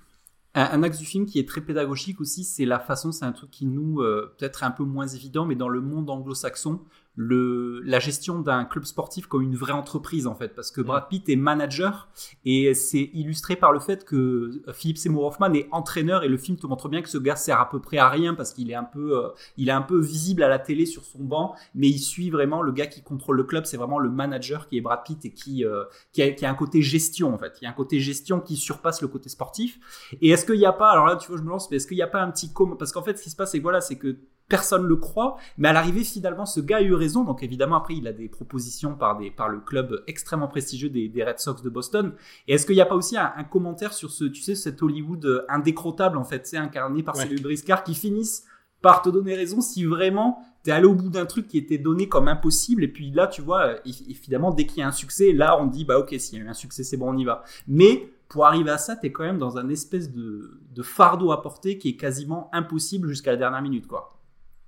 Un, 0.60 0.82
axe 0.82 0.98
du 0.98 1.06
film 1.06 1.28
qui 1.28 1.38
est 1.38 1.48
très 1.48 1.62
pédagogique 1.62 2.20
aussi, 2.20 2.44
c'est 2.44 2.66
la 2.66 2.80
façon, 2.80 3.12
c'est 3.12 3.26
un 3.26 3.32
truc 3.32 3.52
qui 3.52 3.68
nous, 3.68 4.02
euh, 4.02 4.34
peut-être 4.40 4.64
un 4.64 4.72
peu 4.72 4.84
moins 4.84 5.06
évident, 5.06 5.46
mais 5.46 5.54
dans 5.54 5.70
le 5.70 5.82
monde 5.82 6.10
anglo-saxon, 6.10 6.80
le, 7.18 7.82
la 7.82 8.00
gestion 8.00 8.40
d'un 8.40 8.64
club 8.64 8.86
sportif 8.86 9.26
comme 9.26 9.42
une 9.42 9.56
vraie 9.56 9.74
entreprise 9.74 10.28
en 10.28 10.36
fait, 10.36 10.50
parce 10.50 10.70
que 10.70 10.82
Brad 10.82 11.08
Pitt 11.10 11.28
est 11.30 11.36
manager 11.36 12.10
et 12.46 12.76
c'est 12.76 13.10
illustré 13.12 13.56
par 13.56 13.72
le 13.72 13.80
fait 13.80 14.06
que 14.06 14.62
Philippe 14.72 15.00
Seymour 15.00 15.26
Hoffman 15.26 15.52
est 15.54 15.68
entraîneur 15.72 16.24
et 16.24 16.28
le 16.28 16.38
film 16.38 16.58
te 16.58 16.68
montre 16.68 16.90
bien 16.90 17.02
que 17.02 17.10
ce 17.10 17.18
gars 17.18 17.36
sert 17.36 17.60
à 17.60 17.72
peu 17.72 17.80
près 17.80 17.98
à 17.98 18.08
rien 18.08 18.36
parce 18.36 18.54
qu'il 18.54 18.70
est 18.70 18.76
un 18.76 18.84
peu, 18.84 19.18
euh, 19.18 19.30
il 19.58 19.70
est 19.70 19.74
un 19.74 19.82
peu 19.82 20.00
visible 20.00 20.44
à 20.44 20.48
la 20.48 20.60
télé 20.60 20.86
sur 20.86 21.04
son 21.04 21.24
banc, 21.24 21.56
mais 21.74 21.90
il 21.90 21.98
suit 21.98 22.30
vraiment 22.30 22.62
le 22.62 22.72
gars 22.72 22.86
qui 22.86 23.02
contrôle 23.02 23.38
le 23.38 23.44
club, 23.46 23.66
c'est 23.66 23.78
vraiment 23.78 23.98
le 23.98 24.12
manager 24.12 24.68
qui 24.68 24.78
est 24.78 24.82
Brad 24.82 25.04
Pitt 25.04 25.26
et 25.26 25.34
qui, 25.34 25.66
euh, 25.66 25.86
qui, 26.14 26.22
a, 26.22 26.32
qui, 26.32 26.46
a, 26.46 26.52
un 26.52 26.56
côté 26.56 26.84
gestion 26.84 27.34
en 27.34 27.40
fait, 27.40 27.58
il 27.60 27.64
y 27.64 27.68
a 27.68 27.72
un 27.72 27.74
côté 27.74 28.00
gestion 28.00 28.40
qui 28.40 28.58
surpasse 28.58 29.02
le 29.02 29.08
côté 29.08 29.30
sportif. 29.30 29.80
Et 30.22 30.30
est-ce 30.30 30.46
qu'il 30.46 30.60
n'y 30.60 30.68
a 30.68 30.74
pas, 30.74 30.92
alors 30.92 31.08
là 31.08 31.16
tu 31.16 31.30
vois 31.30 31.38
je 31.38 31.44
me 31.44 31.50
lance, 31.50 31.72
mais 31.72 31.78
est-ce 31.78 31.88
qu'il 31.88 31.98
n'y 31.98 32.04
a 32.04 32.08
pas 32.08 32.22
un 32.22 32.30
petit 32.30 32.54
com, 32.54 32.76
parce 32.78 32.92
qu'en 32.92 33.02
fait 33.02 33.18
ce 33.18 33.24
qui 33.24 33.32
se 33.32 33.36
passe 33.36 33.54
c'est 33.54 33.60
voilà, 33.60 33.82
c'est 33.82 33.98
que 33.98 34.18
personne 34.50 34.86
le 34.86 34.96
croit, 34.96 35.38
mais 35.58 35.68
à 35.68 35.74
l'arrivée 35.74 36.04
finalement 36.04 36.46
ce 36.46 36.60
gars 36.60 36.78
a 36.78 36.82
eu 36.82 36.94
raison, 36.94 37.24
donc 37.24 37.44
évidemment 37.44 37.78
après 37.78 37.96
il 37.96 38.08
a 38.08 38.14
des 38.14 38.30
propositions 38.30 38.96
par, 38.96 39.18
des, 39.18 39.32
par 39.32 39.50
le 39.50 39.60
club 39.60 40.04
extrêmement 40.08 40.48
prestigieux 40.48 40.90
des, 40.90 41.10
des 41.10 41.24
Red 41.24 41.40
Sox 41.40 41.62
de 41.62 41.70
Boston, 41.70 42.14
et 42.48 42.54
est-ce 42.54 42.66
qu'il 42.66 42.76
n'y 42.76 42.82
a 42.82 42.86
pas 42.86 42.96
aussi 42.96 43.18
un, 43.18 43.44
commentaire 43.50 43.94
sur 43.94 44.12
ce, 44.12 44.26
tu 44.26 44.42
sais, 44.42 44.56
cet 44.56 44.82
Hollywood 44.82 45.46
indécrottable 45.50 46.18
en 46.18 46.24
fait, 46.24 46.48
c'est 46.48 46.58
incarné 46.58 47.04
par 47.04 47.16
ouais. 47.16 47.36
Briscard 47.42 47.84
qui 47.84 47.96
finissent 47.96 48.46
par 48.82 49.02
te 49.02 49.10
donner 49.10 49.36
raison 49.36 49.62
si 49.62 49.86
vraiment 49.86 50.40
t'es 50.64 50.72
allé 50.72 50.86
au 50.86 50.94
bout 50.94 51.10
d'un 51.10 51.26
truc 51.26 51.48
qui 51.48 51.58
était 51.58 51.78
donné 51.78 52.08
comme 52.08 52.28
impossible. 52.28 52.84
Et 52.84 52.88
puis 52.88 53.12
là 53.12 53.28
tu 53.28 53.42
vois 53.42 53.76
évidemment 53.86 54.52
dès 54.52 54.66
qu'il 54.66 54.80
y 54.80 54.82
a 54.84 54.88
un 54.88 54.92
succès 54.92 55.34
là 55.34 55.60
on 55.60 55.66
dit 55.66 55.86
bah 55.86 55.98
ok 55.98 56.16
s'il 56.20 56.38
y 56.38 56.42
a 56.42 56.46
eu 56.46 56.48
un 56.48 56.54
succès 56.54 56.84
c'est 56.84 56.98
bon 56.98 57.14
on 57.14 57.18
y 57.18 57.26
va. 57.26 57.44
Mais 57.68 58.12
pour 58.30 58.46
arriver 58.46 58.72
à 58.72 58.78
ça 58.78 58.96
t'es 58.96 59.12
quand 59.12 59.24
même 59.24 59.40
dans 59.40 59.58
un 59.58 59.70
espèce 59.70 60.12
de, 60.12 60.60
de 60.74 60.84
fardeau 60.84 61.32
à 61.32 61.42
porter 61.42 61.78
qui 61.78 61.90
est 61.90 61.96
quasiment 61.96 62.50
impossible 62.54 63.08
jusqu'à 63.08 63.32
la 63.32 63.38
dernière 63.38 63.62
minute 63.62 63.88
quoi 63.88 64.17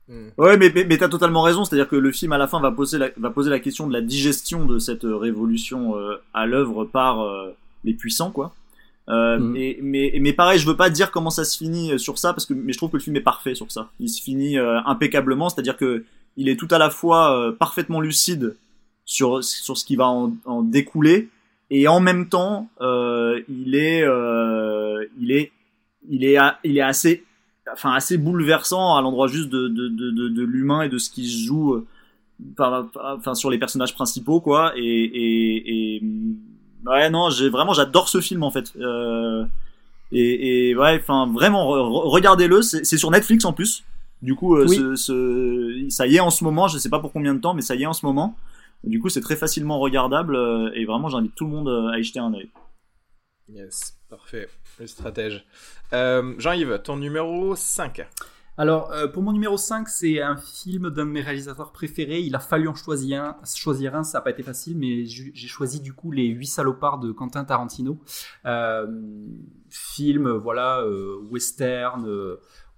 Mm. 0.09 0.29
Ouais, 0.37 0.57
mais, 0.57 0.71
mais, 0.73 0.85
mais 0.85 0.97
t'as 0.97 1.07
totalement 1.07 1.43
raison. 1.43 1.63
C'est-à-dire 1.63 1.87
que 1.87 1.95
le 1.95 2.11
film, 2.11 2.33
à 2.33 2.37
la 2.37 2.47
fin, 2.47 2.59
va 2.59 2.71
poser 2.71 2.97
la, 2.97 3.09
va 3.17 3.29
poser 3.29 3.49
la 3.49 3.59
question 3.59 3.87
de 3.87 3.93
la 3.93 4.01
digestion 4.01 4.65
de 4.65 4.79
cette 4.79 5.05
euh, 5.05 5.15
révolution 5.15 5.95
euh, 5.95 6.15
à 6.33 6.45
l'œuvre 6.45 6.85
par 6.85 7.21
euh, 7.21 7.55
les 7.83 7.93
puissants, 7.93 8.31
quoi. 8.31 8.53
Euh, 9.09 9.39
mm. 9.39 9.55
et, 9.55 9.79
mais, 9.81 10.17
mais 10.19 10.33
pareil, 10.33 10.59
je 10.59 10.67
veux 10.67 10.75
pas 10.75 10.89
dire 10.89 11.11
comment 11.11 11.29
ça 11.29 11.45
se 11.45 11.57
finit 11.57 11.97
sur 11.99 12.17
ça, 12.17 12.33
parce 12.33 12.45
que 12.45 12.53
mais 12.53 12.73
je 12.73 12.77
trouve 12.77 12.89
que 12.89 12.97
le 12.97 13.03
film 13.03 13.15
est 13.15 13.21
parfait 13.21 13.55
sur 13.55 13.71
ça. 13.71 13.89
Il 13.99 14.09
se 14.09 14.21
finit 14.21 14.57
impeccablement, 14.57 15.49
c'est-à-dire 15.49 15.77
que 15.77 16.03
il 16.37 16.47
est 16.47 16.55
tout 16.55 16.67
à 16.71 16.77
la 16.77 16.89
fois 16.89 17.55
parfaitement 17.57 18.01
lucide 18.01 18.55
sur 19.05 19.43
sur 19.43 19.77
ce 19.77 19.83
qui 19.83 19.95
va 19.95 20.07
en, 20.07 20.33
en 20.45 20.61
découler, 20.61 21.29
et 21.71 21.87
en 21.87 21.99
même 21.99 22.29
temps, 22.29 22.69
il 22.79 23.73
est 23.73 24.05
il 25.19 25.31
est 25.31 25.51
il 26.07 26.23
est 26.23 26.37
il 26.63 26.77
est 26.77 26.81
assez 26.81 27.23
enfin 27.73 27.93
assez 27.93 28.17
bouleversant 28.17 28.95
à 28.95 29.01
l'endroit 29.01 29.27
juste 29.27 29.49
de, 29.49 29.67
de, 29.67 29.87
de, 29.87 30.29
de 30.29 30.41
l'humain 30.43 30.81
et 30.81 30.89
de 30.89 30.97
ce 30.97 31.09
qui 31.09 31.27
se 31.27 31.45
joue 31.45 31.73
euh, 31.73 31.87
enfin 33.17 33.35
sur 33.35 33.49
les 33.49 33.57
personnages 33.57 33.93
principaux 33.93 34.41
quoi. 34.41 34.73
Et, 34.75 34.81
et, 34.83 35.95
et 35.95 36.03
ouais 36.85 37.09
non 37.09 37.29
j'ai 37.29 37.49
vraiment 37.49 37.73
j'adore 37.73 38.09
ce 38.09 38.21
film 38.21 38.43
en 38.43 38.51
fait. 38.51 38.73
Euh, 38.77 39.45
et, 40.11 40.69
et 40.69 40.75
ouais 40.75 40.99
enfin 41.01 41.31
vraiment 41.31 41.67
regardez-le. 41.67 42.61
C'est 42.61 42.97
sur 42.97 43.11
Netflix 43.11 43.45
en 43.45 43.53
plus. 43.53 43.83
Du 44.21 44.35
coup 44.35 44.55
euh, 44.55 44.67
ce, 44.67 44.95
ce, 44.95 45.85
ça 45.89 46.07
y 46.07 46.15
est 46.17 46.19
en 46.19 46.29
ce 46.29 46.43
moment. 46.43 46.67
Je 46.67 46.77
sais 46.77 46.89
pas 46.89 46.99
pour 46.99 47.11
combien 47.11 47.33
de 47.33 47.39
temps 47.39 47.53
mais 47.53 47.61
ça 47.61 47.75
y 47.75 47.83
est 47.83 47.87
en 47.87 47.93
ce 47.93 48.05
moment. 48.05 48.35
Du 48.83 48.99
coup 48.99 49.09
c'est 49.09 49.21
très 49.21 49.35
facilement 49.35 49.79
regardable 49.79 50.35
euh, 50.35 50.71
et 50.73 50.85
vraiment 50.85 51.09
j'invite 51.09 51.35
tout 51.35 51.45
le 51.45 51.51
monde 51.51 51.91
à 51.93 51.99
y 51.99 52.03
jeter 52.03 52.19
un 52.19 52.33
œil. 52.33 52.49
Yes 53.49 53.95
Parfait, 54.09 54.47
le 54.79 54.87
stratège. 54.87 55.45
Euh, 55.93 56.33
Jean-Yves, 56.37 56.81
ton 56.83 56.97
numéro 56.97 57.55
5 57.55 58.07
alors, 58.57 58.91
euh, 58.91 59.07
pour 59.07 59.23
mon 59.23 59.31
numéro 59.31 59.55
5, 59.55 59.87
c'est 59.87 60.21
un 60.21 60.35
film 60.35 60.89
d'un 60.89 61.05
de 61.05 61.11
mes 61.11 61.21
réalisateurs 61.21 61.71
préférés. 61.71 62.19
Il 62.19 62.35
a 62.35 62.39
fallu 62.39 62.67
en 62.67 62.75
choisir 62.75 63.23
un. 63.23 63.37
Choisir 63.55 63.95
un 63.95 64.03
ça 64.03 64.17
n'a 64.17 64.21
pas 64.21 64.31
été 64.31 64.43
facile, 64.43 64.77
mais 64.77 65.05
j'ai 65.05 65.47
choisi 65.47 65.79
du 65.79 65.93
coup 65.93 66.11
Les 66.11 66.25
Huit 66.25 66.47
salopards 66.47 66.99
de 66.99 67.13
Quentin 67.13 67.45
Tarantino. 67.45 67.97
Euh, 68.45 68.85
film, 69.69 70.29
voilà, 70.29 70.83
western, 71.31 72.05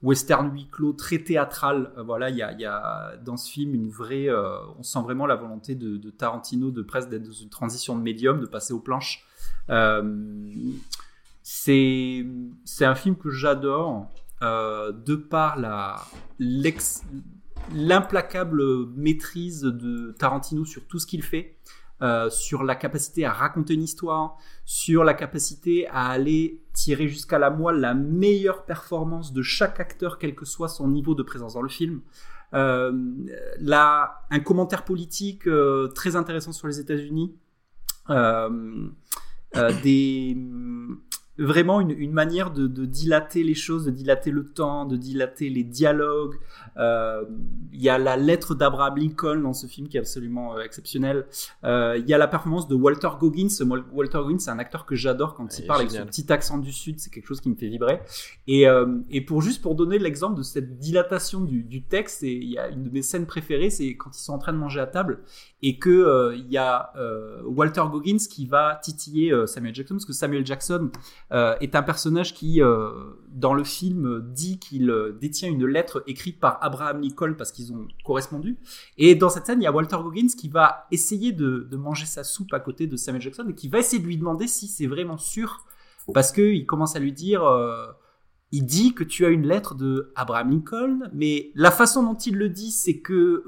western 0.03 0.53
huis 0.53 0.67
clos, 0.71 0.93
très 0.93 1.17
théâtral. 1.17 1.91
voilà, 1.97 2.29
il 2.29 2.37
y 2.37 2.43
a, 2.43 3.17
dans 3.25 3.37
ce 3.37 3.51
film 3.51 3.73
une 3.73 3.89
vraie. 3.89 4.29
on 4.77 4.83
sent 4.83 5.01
vraiment 5.01 5.25
la 5.25 5.35
volonté 5.35 5.73
de, 5.73 5.97
de 5.97 6.11
Tarantino 6.11 6.69
de 6.69 6.83
presque 6.83 7.09
d'être 7.09 7.23
dans 7.23 7.31
une 7.31 7.49
transition 7.49 7.97
de 7.97 8.03
médium, 8.03 8.39
de 8.39 8.45
passer 8.45 8.71
aux 8.71 8.81
planches. 8.81 9.25
C'est 11.53 12.85
un 12.85 12.95
film 12.95 13.17
que 13.17 13.29
j'adore. 13.29 14.07
Euh, 14.41 14.91
de 14.91 15.15
par 15.15 15.59
la 15.59 16.01
l'implacable 17.73 18.87
maîtrise 18.95 19.61
de 19.61 20.15
Tarantino 20.17 20.65
sur 20.65 20.87
tout 20.87 20.97
ce 20.97 21.05
qu'il 21.05 21.21
fait, 21.21 21.57
euh, 22.01 22.27
sur 22.31 22.63
la 22.63 22.73
capacité 22.73 23.23
à 23.23 23.33
raconter 23.33 23.75
une 23.75 23.83
histoire, 23.83 24.37
sur 24.65 25.03
la 25.03 25.13
capacité 25.13 25.87
à 25.89 26.07
aller 26.07 26.63
tirer 26.73 27.07
jusqu'à 27.07 27.37
la 27.37 27.51
moelle 27.51 27.81
la 27.81 27.93
meilleure 27.93 28.65
performance 28.65 29.31
de 29.31 29.43
chaque 29.43 29.79
acteur, 29.79 30.17
quel 30.17 30.33
que 30.33 30.45
soit 30.45 30.69
son 30.69 30.87
niveau 30.87 31.13
de 31.13 31.21
présence 31.21 31.53
dans 31.53 31.61
le 31.61 31.69
film. 31.69 32.01
Euh, 32.55 32.91
là, 33.59 34.25
un 34.31 34.39
commentaire 34.39 34.83
politique 34.83 35.47
très 35.93 36.15
intéressant 36.15 36.51
sur 36.51 36.67
les 36.67 36.79
États-Unis. 36.79 37.35
des 39.83 40.35
vraiment 41.37 41.79
une, 41.79 41.91
une 41.91 42.11
manière 42.11 42.51
de, 42.51 42.67
de, 42.67 42.85
dilater 42.85 43.43
les 43.43 43.55
choses, 43.55 43.85
de 43.85 43.91
dilater 43.91 44.31
le 44.31 44.45
temps, 44.45 44.85
de 44.85 44.97
dilater 44.97 45.49
les 45.49 45.63
dialogues. 45.63 46.35
Euh, 46.77 47.23
il 47.71 47.81
y 47.81 47.89
a 47.89 47.97
la 47.97 48.17
lettre 48.17 48.53
d'Abraham 48.53 48.97
Lincoln 48.97 49.41
dans 49.41 49.53
ce 49.53 49.67
film 49.67 49.87
qui 49.87 49.97
est 49.97 50.01
absolument 50.01 50.55
euh, 50.55 50.61
exceptionnel. 50.61 51.25
Euh, 51.63 51.97
il 51.97 52.07
y 52.07 52.13
a 52.13 52.17
la 52.17 52.27
performance 52.27 52.67
de 52.67 52.75
Walter 52.75 53.09
Goggins. 53.19 53.47
Walter 53.93 54.19
Goggins, 54.19 54.39
c'est 54.39 54.51
un 54.51 54.59
acteur 54.59 54.85
que 54.85 54.95
j'adore 54.95 55.35
quand 55.35 55.57
il, 55.57 55.65
parle 55.65 55.81
avec 55.81 55.91
son 55.91 56.05
petit 56.05 56.31
accent 56.31 56.57
du 56.57 56.71
sud. 56.71 56.99
C'est 56.99 57.09
quelque 57.09 57.27
chose 57.27 57.41
qui 57.41 57.49
me 57.49 57.55
fait 57.55 57.69
vibrer. 57.69 58.01
Et, 58.47 58.65
et 59.09 59.21
pour 59.21 59.41
juste 59.41 59.61
pour 59.61 59.75
donner 59.75 59.99
l'exemple 59.99 60.37
de 60.37 60.43
cette 60.43 60.77
dilatation 60.79 61.41
du, 61.41 61.63
du 61.63 61.83
texte, 61.83 62.23
il 62.23 62.49
y 62.49 62.57
a 62.57 62.67
une 62.67 62.83
de 62.83 62.89
mes 62.89 63.01
scènes 63.01 63.25
préférées, 63.25 63.69
c'est 63.69 63.95
quand 63.95 64.15
ils 64.15 64.21
sont 64.21 64.33
en 64.33 64.39
train 64.39 64.53
de 64.53 64.57
manger 64.57 64.79
à 64.79 64.87
table 64.87 65.21
et 65.61 65.77
que 65.77 66.33
il 66.35 66.51
y 66.51 66.57
a 66.57 66.93
Walter 67.45 67.83
Goggins 67.89 68.17
qui 68.17 68.45
va 68.45 68.79
titiller 68.81 69.33
Samuel 69.47 69.73
Jackson 69.73 69.95
parce 69.95 70.05
que 70.05 70.13
Samuel 70.13 70.45
Jackson 70.45 70.91
euh, 71.31 71.55
est 71.61 71.75
un 71.75 71.83
personnage 71.83 72.33
qui, 72.33 72.61
euh, 72.61 72.91
dans 73.29 73.53
le 73.53 73.63
film, 73.63 74.21
dit 74.33 74.59
qu'il 74.59 74.89
euh, 74.89 75.17
détient 75.19 75.49
une 75.49 75.65
lettre 75.65 76.03
écrite 76.05 76.39
par 76.39 76.57
Abraham 76.61 77.01
Lincoln 77.01 77.35
parce 77.37 77.53
qu'ils 77.53 77.71
ont 77.71 77.87
correspondu. 78.03 78.57
Et 78.97 79.15
dans 79.15 79.29
cette 79.29 79.45
scène, 79.45 79.61
il 79.61 79.63
y 79.63 79.67
a 79.67 79.71
Walter 79.71 79.97
Goggins 79.97 80.27
qui 80.37 80.49
va 80.49 80.87
essayer 80.91 81.31
de, 81.31 81.67
manger 81.77 82.05
sa 82.05 82.23
soupe 82.25 82.53
à 82.53 82.59
côté 82.59 82.85
de 82.85 82.97
Samuel 82.97 83.21
Jackson 83.21 83.45
et 83.49 83.55
qui 83.55 83.69
va 83.69 83.79
essayer 83.79 84.01
de 84.01 84.07
lui 84.07 84.17
demander 84.17 84.45
si 84.47 84.67
c'est 84.67 84.87
vraiment 84.87 85.17
sûr 85.17 85.65
parce 86.13 86.31
qu'il 86.31 86.65
commence 86.65 86.95
à 86.95 86.99
lui 86.99 87.13
dire 87.13 87.41
il 88.51 88.65
dit 88.65 88.93
que 88.93 89.03
tu 89.03 89.25
as 89.25 89.29
une 89.29 89.47
lettre 89.47 89.75
de 89.75 90.11
Abraham 90.15 90.51
Lincoln, 90.51 91.09
mais 91.13 91.51
la 91.55 91.71
façon 91.71 92.03
dont 92.03 92.17
il 92.17 92.35
le 92.35 92.49
dit, 92.49 92.71
c'est 92.71 92.99
que 92.99 93.43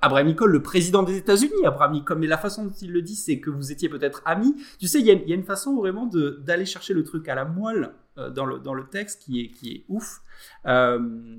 Abraham 0.00 0.28
Lincoln, 0.28 0.46
le 0.46 0.62
président 0.62 1.02
des 1.02 1.16
États-Unis, 1.16 1.64
Abraham 1.64 1.94
Lincoln, 1.94 2.16
mais 2.16 2.26
la 2.26 2.38
façon 2.38 2.64
dont 2.66 2.74
il 2.80 2.92
le 2.92 3.02
dit, 3.02 3.16
c'est 3.16 3.40
que 3.40 3.50
vous 3.50 3.72
étiez 3.72 3.88
peut-être 3.88 4.22
amis. 4.24 4.54
Tu 4.78 4.86
sais, 4.86 5.00
il 5.00 5.06
y, 5.06 5.10
a, 5.10 5.34
une 5.34 5.44
façon 5.44 5.76
vraiment 5.76 6.06
d'aller 6.06 6.66
chercher 6.66 6.94
le 6.94 7.04
truc 7.04 7.28
à 7.28 7.34
la 7.34 7.44
moelle 7.44 7.94
euh, 8.16 8.30
dans, 8.30 8.44
le, 8.44 8.58
dans 8.58 8.74
le 8.74 8.86
texte 8.88 9.22
qui 9.22 9.40
est, 9.40 9.50
qui 9.50 9.72
est 9.72 9.84
ouf. 9.88 10.20
Euh, 10.66 11.38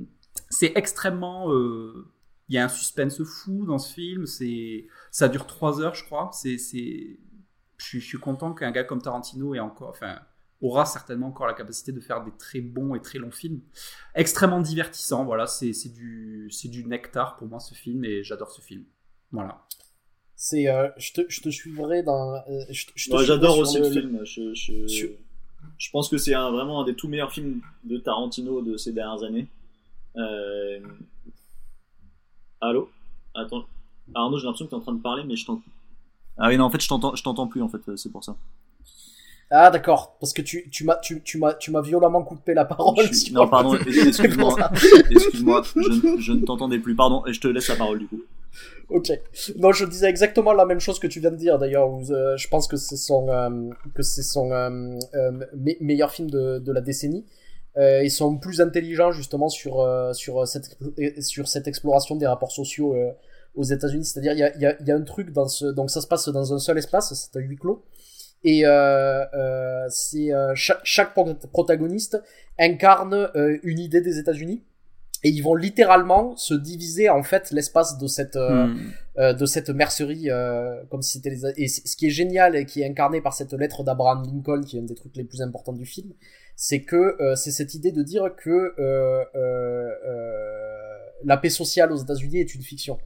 c'est 0.49 0.73
extrêmement. 0.75 1.53
Euh, 1.53 2.07
il 2.49 2.55
y 2.55 2.57
a 2.57 2.65
un 2.65 2.69
suspense 2.69 3.23
fou 3.23 3.65
dans 3.65 3.77
ce 3.77 3.93
film. 3.93 4.25
Ça 5.11 5.29
dure 5.29 5.45
trois 5.45 5.81
heures, 5.81 5.93
je 5.93 6.03
crois. 6.03 6.31
C'est, 6.33 6.57
je 7.77 7.99
suis 7.99 8.17
content 8.17 8.53
qu'un 8.53 8.71
gars 8.71 8.83
comme 8.83 9.01
Tarantino 9.01 9.53
ait 9.53 9.59
encore, 9.59 9.89
enfin, 9.89 10.19
aura 10.61 10.85
certainement 10.85 11.27
encore 11.27 11.47
la 11.47 11.53
capacité 11.53 11.91
de 11.91 11.99
faire 11.99 12.23
des 12.23 12.31
très 12.38 12.61
bons 12.61 12.95
et 12.95 13.01
très 13.01 13.17
longs 13.17 13.31
films. 13.31 13.61
Extrêmement 14.15 14.61
divertissant, 14.61 15.25
voilà, 15.25 15.47
c'est 15.47 15.71
du, 15.93 16.49
du 16.65 16.85
nectar 16.85 17.38
pour 17.38 17.47
moi 17.47 17.59
ce 17.59 17.73
film 17.73 18.03
et 18.03 18.23
j'adore 18.23 18.51
ce 18.51 18.61
film. 18.61 18.83
Voilà. 19.31 19.65
C'est, 20.35 20.69
euh, 20.69 20.89
je, 20.97 21.13
te, 21.13 21.21
je 21.27 21.41
te 21.41 21.49
suivrai 21.49 22.01
dans. 22.01 22.33
Euh, 22.35 22.63
j'adore 23.25 23.59
aussi 23.59 23.79
le, 23.79 23.91
film. 23.91 24.19
Je, 24.23 24.53
je, 24.53 24.88
je, 25.77 25.91
pense 25.91 26.07
que 26.07 26.17
c'est 26.17 26.33
vraiment 26.33 26.81
un 26.81 26.85
des 26.85 26.95
tout 26.95 27.09
meilleurs 27.09 27.31
films 27.31 27.61
de 27.83 27.97
Tarantino 27.97 28.61
de 28.61 28.77
ces 28.77 28.93
dernières 28.93 29.23
années. 29.23 29.47
Euh... 30.15 30.79
Allô? 32.61 32.89
Attends. 33.33 33.65
Arnaud, 34.15 34.38
j'ai 34.38 34.45
l'impression 34.45 34.65
que 34.65 34.69
tu 34.69 34.75
es 34.75 34.79
en 34.79 34.81
train 34.81 34.93
de 34.93 35.01
parler, 35.01 35.23
mais 35.23 35.35
je 35.35 35.45
t'entends. 35.45 35.61
Ah 36.38 36.47
oui, 36.47 36.57
non, 36.57 36.65
en 36.65 36.69
fait, 36.69 36.81
je 36.81 36.88
t'entends 36.88 37.47
plus, 37.47 37.61
en 37.61 37.67
fait, 37.67 37.81
c'est 37.97 38.11
pour 38.11 38.23
ça. 38.23 38.38
Ah 39.51 39.71
d'accord, 39.71 40.15
parce 40.19 40.31
que 40.31 40.43
tu, 40.43 40.69
tu 40.69 40.83
m'as 40.83 40.97
tu, 40.97 41.21
tu 41.23 41.39
m'as 41.39 41.53
tu 41.55 41.71
m'as 41.71 41.81
violemment 41.81 42.23
coupé 42.23 42.53
la 42.53 42.65
parole. 42.65 42.95
Non 43.31 43.47
pardon, 43.47 43.73
excuse-moi, 44.07 44.55
excuse-moi, 45.09 45.63
je, 45.75 46.17
je 46.19 46.31
ne 46.33 46.45
t'entendais 46.45 46.77
plus. 46.77 46.95
Pardon, 46.95 47.25
et 47.25 47.33
je 47.33 47.41
te 47.41 47.47
laisse 47.47 47.67
la 47.67 47.75
parole 47.75 47.99
du 47.99 48.07
coup. 48.07 48.21
Ok. 48.89 49.11
Non, 49.57 49.71
je 49.71 49.85
disais 49.85 50.09
exactement 50.09 50.53
la 50.53 50.65
même 50.65 50.79
chose 50.79 50.99
que 50.99 51.07
tu 51.07 51.19
viens 51.19 51.31
de 51.31 51.35
dire 51.35 51.59
d'ailleurs. 51.59 51.89
Euh, 52.09 52.35
je 52.37 52.47
pense 52.47 52.67
que 52.67 52.75
c'est 52.75 52.97
son 52.97 53.29
euh, 53.29 53.69
que 53.93 54.01
c'est 54.01 54.23
son 54.23 54.51
euh, 54.51 54.97
meilleur 55.79 56.11
film 56.11 56.29
de, 56.29 56.59
de 56.59 56.71
la 56.71 56.81
décennie. 56.81 57.25
ils 57.77 58.11
sont 58.11 58.37
plus 58.37 58.61
intelligents 58.61 59.11
justement 59.11 59.49
sur 59.49 59.87
sur 60.13 60.47
cette 60.47 60.77
sur 61.21 61.47
cette 61.47 61.67
exploration 61.67 62.15
des 62.15 62.27
rapports 62.27 62.51
sociaux 62.51 62.95
aux 63.55 63.63
États-Unis. 63.63 64.05
C'est-à-dire 64.05 64.33
il 64.33 64.39
y 64.39 64.43
a, 64.43 64.57
y, 64.57 64.65
a, 64.65 64.81
y 64.81 64.91
a 64.91 64.95
un 64.95 65.03
truc 65.03 65.31
dans 65.31 65.47
ce 65.47 65.65
donc 65.65 65.91
ça 65.91 66.01
se 66.01 66.07
passe 66.07 66.27
dans 66.29 66.53
un 66.53 66.59
seul 66.59 66.77
espace, 66.77 67.13
c'est 67.13 67.39
un 67.39 67.41
huis 67.41 67.57
clos. 67.57 67.83
Et 68.43 68.66
euh, 68.66 69.26
euh, 69.34 69.85
c'est 69.90 70.34
euh, 70.34 70.53
chaque, 70.56 70.80
chaque, 70.84 71.14
protagoniste 71.51 72.22
incarne 72.58 73.30
euh, 73.35 73.58
une 73.64 73.80
idée 73.80 74.01
des 74.01 74.18
États-Unis 74.18 74.64
et 75.24 75.30
ils 75.30 75.42
vont 75.42 75.56
littéralement 75.56 76.38
se 76.38 76.53
diviser 76.53 77.09
en 77.09 77.24
fait 77.24 77.51
l'espace 77.51 77.98
de 77.98 78.08
cette 78.08 78.38
hmm. 78.38 78.77
de 79.18 79.45
cette 79.45 79.69
mercerie 79.69 80.30
comme 80.90 81.01
si 81.01 81.18
c'était 81.18 81.32
les 81.32 81.45
et 81.58 81.68
ce 81.68 81.98
qui 81.98 82.08
est 82.08 82.09
génial 82.09 82.56
et 82.56 82.66
qui 82.66 82.82
est 82.82 82.85
incarné 82.85 83.19
par 83.19 83.34
cette 83.34 83.51
lettre 83.51 83.84
d'Abraham 83.84 84.24
Lincoln 84.24 84.61
qui 84.61 84.77
est 84.77 84.80
un 84.80 84.84
des 84.84 84.95
trucs 84.95 85.18
les 85.18 85.26
plus 85.26 85.42
importants 85.42 85.74
du 85.74 85.85
film 85.85 86.14
c'est 86.56 86.84
que 86.84 87.18
c'est 87.35 87.51
cette 87.51 87.74
idée 87.74 87.92
de 87.92 88.01
dire 88.01 88.34
que 88.38 88.74
la 91.26 91.35
paix 91.35 91.50
sociale 91.50 91.92
aux 91.92 91.98
États-Unis 91.98 92.40
est 92.40 92.56
une 92.56 92.61
fiction 92.61 92.98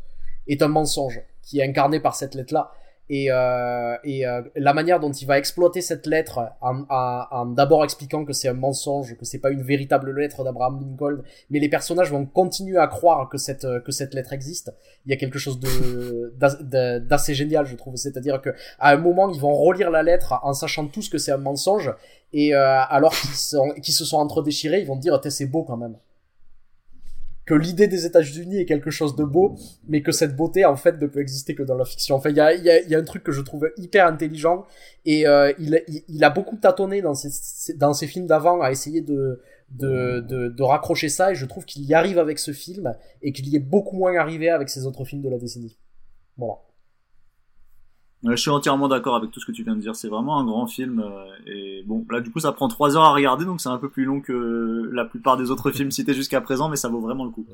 est 0.48 0.62
un 0.62 0.68
mensonge 0.68 1.20
qui 1.42 1.62
est 1.62 1.64
incarné 1.64 2.00
par 2.00 2.16
cette 2.16 2.36
lettre 2.36 2.54
là 2.54 2.74
et, 3.10 3.28
euh, 3.30 3.98
et 4.04 4.26
euh, 4.26 4.42
la 4.56 4.74
manière 4.74 5.00
dont 5.00 5.12
il 5.12 5.28
va 5.28 5.38
exploiter 5.38 5.82
cette 5.82 6.08
lettre 6.08 6.54
en, 6.62 6.84
en, 6.90 7.26
en 7.32 7.46
d'abord 7.48 7.84
expliquant 7.84 8.24
que 8.24 8.32
c'est 8.32 8.48
un 8.48 8.54
mensonge, 8.54 9.18
que 9.18 9.26
c'est 9.26 9.40
pas 9.40 9.52
une 9.52 9.62
véritable 9.62 10.18
lettre 10.18 10.44
d'Abraham 10.44 10.80
Lincoln, 10.80 11.22
mais 11.50 11.60
les 11.60 11.70
personnages 11.70 12.12
vont 12.12 12.26
continuer 12.26 12.78
à 12.78 12.88
croire 12.88 13.28
que 13.30 13.38
cette 13.38 13.68
que 13.84 13.92
cette 13.92 14.14
lettre 14.14 14.32
existe. 14.32 14.74
Il 15.06 15.12
y 15.12 15.14
a 15.14 15.18
quelque 15.18 15.38
chose 15.38 15.60
d'assez 16.40 17.36
génial, 17.36 17.66
je 17.66 17.76
trouve. 17.76 17.96
C'est-à-dire 17.98 18.42
que 18.42 18.52
à 18.80 18.92
un 18.92 18.98
moment, 18.98 19.30
ils 19.30 19.40
vont 19.40 19.54
relire 19.54 19.92
la 19.92 20.02
lettre 20.02 20.40
en 20.44 20.54
sachant 20.54 20.88
tous 20.88 21.10
que 21.10 21.18
c'est 21.18 21.32
un 21.32 21.38
mensonge, 21.38 21.94
et 22.32 22.56
euh, 22.56 22.80
alors 22.90 23.14
qu'ils 23.14 23.82
qu'ils 23.82 23.94
se 23.94 24.06
sont 24.06 24.18
entre 24.18 24.42
déchirés, 24.42 24.80
ils 24.80 24.88
vont 24.88 24.96
dire 24.96 25.20
c'est 25.30 25.46
beau 25.46 25.64
quand 25.64 25.78
même 25.78 25.98
que 27.46 27.54
l'idée 27.54 27.88
des 27.88 28.06
États-Unis 28.06 28.60
est 28.60 28.66
quelque 28.66 28.90
chose 28.90 29.16
de 29.16 29.24
beau, 29.24 29.56
mais 29.88 30.02
que 30.02 30.12
cette 30.12 30.36
beauté 30.36 30.66
en 30.66 30.76
fait 30.76 31.00
ne 31.02 31.08
peut 31.08 31.20
exister 31.20 31.56
que 31.56 31.64
dans 31.64 31.76
la 31.76 31.86
fiction. 31.86 32.16
Enfin, 32.16 32.30
il 32.30 32.38
y 32.38 32.40
a, 32.40 32.54
y, 32.54 32.70
a, 32.70 32.82
y 32.82 32.96
a, 32.96 32.98
un 32.98 33.04
truc 33.04 33.24
que 33.24 33.32
je 33.32 33.42
trouve 33.42 33.70
hyper 33.78 34.08
intelligent 34.08 34.66
et 35.06 35.28
euh, 35.28 35.52
il, 35.60 35.84
il, 36.08 36.24
a 36.24 36.30
beaucoup 36.30 36.56
tâtonné 36.56 37.02
dans 37.02 37.14
ses, 37.14 37.74
dans 37.74 37.94
ses 37.94 38.08
films 38.08 38.28
d'avant 38.28 38.62
à 38.62 38.72
essayer 38.72 39.02
de, 39.02 39.42
de, 39.72 40.22
de, 40.22 40.48
de, 40.48 40.64
raccrocher 40.64 41.10
ça 41.10 41.32
et 41.32 41.36
je 41.36 41.46
trouve 41.46 41.66
qu'il 41.66 41.84
y 41.84 41.94
arrive 41.94 42.18
avec 42.18 42.40
ce 42.40 42.52
film 42.52 42.96
et 43.22 43.34
qu'il 43.34 43.48
y 43.50 43.56
est 43.56 43.60
beaucoup 43.60 43.98
moins 43.98 44.16
arrivé 44.16 44.50
avec 44.50 44.70
ses 44.70 44.86
autres 44.86 45.04
films 45.04 45.22
de 45.22 45.30
la 45.30 45.38
décennie. 45.38 45.78
Voilà. 46.38 46.56
Je 48.26 48.36
suis 48.36 48.50
entièrement 48.50 48.88
d'accord 48.88 49.16
avec 49.16 49.32
tout 49.32 49.40
ce 49.42 49.46
que 49.46 49.52
tu 49.52 49.64
viens 49.64 49.76
de 49.76 49.82
dire. 49.82 49.96
C'est 49.96 50.08
vraiment 50.08 50.40
un 50.40 50.46
grand 50.46 50.66
film. 50.66 51.02
Euh, 51.02 51.26
et 51.46 51.84
bon, 51.86 52.06
là, 52.10 52.22
du 52.22 52.32
coup, 52.32 52.40
ça 52.40 52.54
prend 52.54 52.70
trois 52.70 52.96
heures 52.96 53.04
à 53.04 53.14
regarder, 53.14 53.44
donc 53.44 53.60
c'est 53.60 53.70
un 53.70 53.78
peu 53.78 53.90
plus 53.90 54.06
long 54.06 54.22
que 54.22 54.90
la 54.94 55.04
plupart 55.04 55.36
des 55.36 55.52
autres 55.52 55.72
films 55.72 55.92
cités 55.92 56.14
jusqu'à 56.14 56.40
présent, 56.40 56.70
mais 56.70 56.78
ça 56.78 56.88
vaut 56.88 57.02
vraiment 57.02 57.26
le 57.26 57.32
coup. 57.32 57.46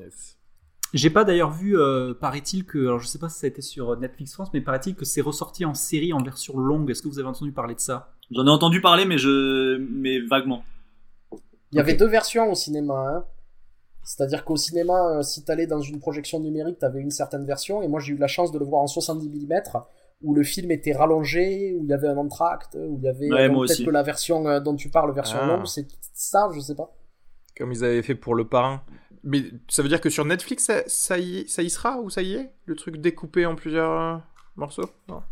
J'ai 0.94 1.10
pas 1.10 1.24
d'ailleurs 1.24 1.50
vu, 1.50 1.78
euh, 1.78 2.14
paraît-il 2.14 2.64
que, 2.64 2.78
alors 2.78 2.98
je 2.98 3.06
sais 3.06 3.18
pas 3.18 3.28
si 3.28 3.38
ça 3.38 3.46
a 3.46 3.48
été 3.48 3.62
sur 3.62 3.96
Netflix 3.96 4.34
France, 4.34 4.48
mais 4.52 4.60
paraît-il 4.60 4.94
que 4.94 5.04
c'est 5.04 5.20
ressorti 5.20 5.64
en 5.64 5.74
série 5.74 6.12
en 6.12 6.22
version 6.22 6.58
longue. 6.58 6.90
Est-ce 6.90 7.02
que 7.02 7.08
vous 7.08 7.18
avez 7.18 7.28
entendu 7.28 7.52
parler 7.52 7.74
de 7.74 7.80
ça? 7.80 8.12
J'en 8.30 8.46
ai 8.46 8.50
entendu 8.50 8.80
parler, 8.80 9.04
mais 9.04 9.18
je, 9.18 9.78
mais 9.78 10.20
vaguement. 10.20 10.64
Il 11.72 11.76
y 11.76 11.80
avait 11.80 11.94
deux 11.94 12.08
versions 12.08 12.50
au 12.50 12.54
cinéma. 12.54 12.94
Hein. 12.94 13.24
C'est-à-dire 14.02 14.44
qu'au 14.44 14.56
cinéma, 14.56 15.18
euh, 15.18 15.22
si 15.22 15.44
t'allais 15.44 15.66
dans 15.66 15.80
une 15.80 16.00
projection 16.00 16.40
numérique, 16.40 16.78
t'avais 16.78 17.00
une 17.00 17.10
certaine 17.10 17.44
version, 17.44 17.82
et 17.82 17.88
moi 17.88 18.00
j'ai 18.00 18.14
eu 18.14 18.16
la 18.16 18.26
chance 18.28 18.50
de 18.50 18.58
le 18.58 18.64
voir 18.64 18.82
en 18.82 18.86
70 18.86 19.28
mm 19.28 19.62
où 20.22 20.34
le 20.34 20.42
film 20.42 20.70
était 20.70 20.92
rallongé, 20.92 21.74
où 21.78 21.84
il 21.84 21.88
y 21.88 21.92
avait 21.92 22.08
un 22.08 22.16
entracte, 22.16 22.74
où 22.78 22.98
il 22.98 23.04
y 23.04 23.08
avait 23.08 23.30
Ouais, 23.30 23.48
moi 23.48 23.66
peut-être 23.66 23.84
que 23.84 23.90
la 23.90 24.02
version 24.02 24.46
euh, 24.46 24.60
dont 24.60 24.76
tu 24.76 24.90
parles, 24.90 25.12
version 25.14 25.38
Ah. 25.40 25.46
longue, 25.46 25.66
c'est 25.66 25.86
ça, 26.12 26.48
je 26.54 26.60
sais 26.60 26.74
pas. 26.74 26.94
Comme 27.56 27.72
ils 27.72 27.84
avaient 27.84 28.02
fait 28.02 28.14
pour 28.14 28.34
le 28.34 28.46
parrain. 28.46 28.82
Mais 29.22 29.42
ça 29.68 29.82
veut 29.82 29.88
dire 29.88 30.00
que 30.00 30.08
sur 30.10 30.24
Netflix, 30.24 30.64
ça, 30.64 30.82
ça 30.86 31.18
y, 31.18 31.46
ça 31.48 31.62
y 31.62 31.68
sera 31.70 31.98
ou 32.00 32.08
ça 32.10 32.22
y 32.22 32.34
est? 32.34 32.50
Le 32.64 32.74
truc 32.74 32.96
découpé 32.98 33.44
en 33.44 33.54
plusieurs 33.54 33.90
euh, 33.92 34.16
morceaux? 34.56 34.88
Non. 35.08 35.22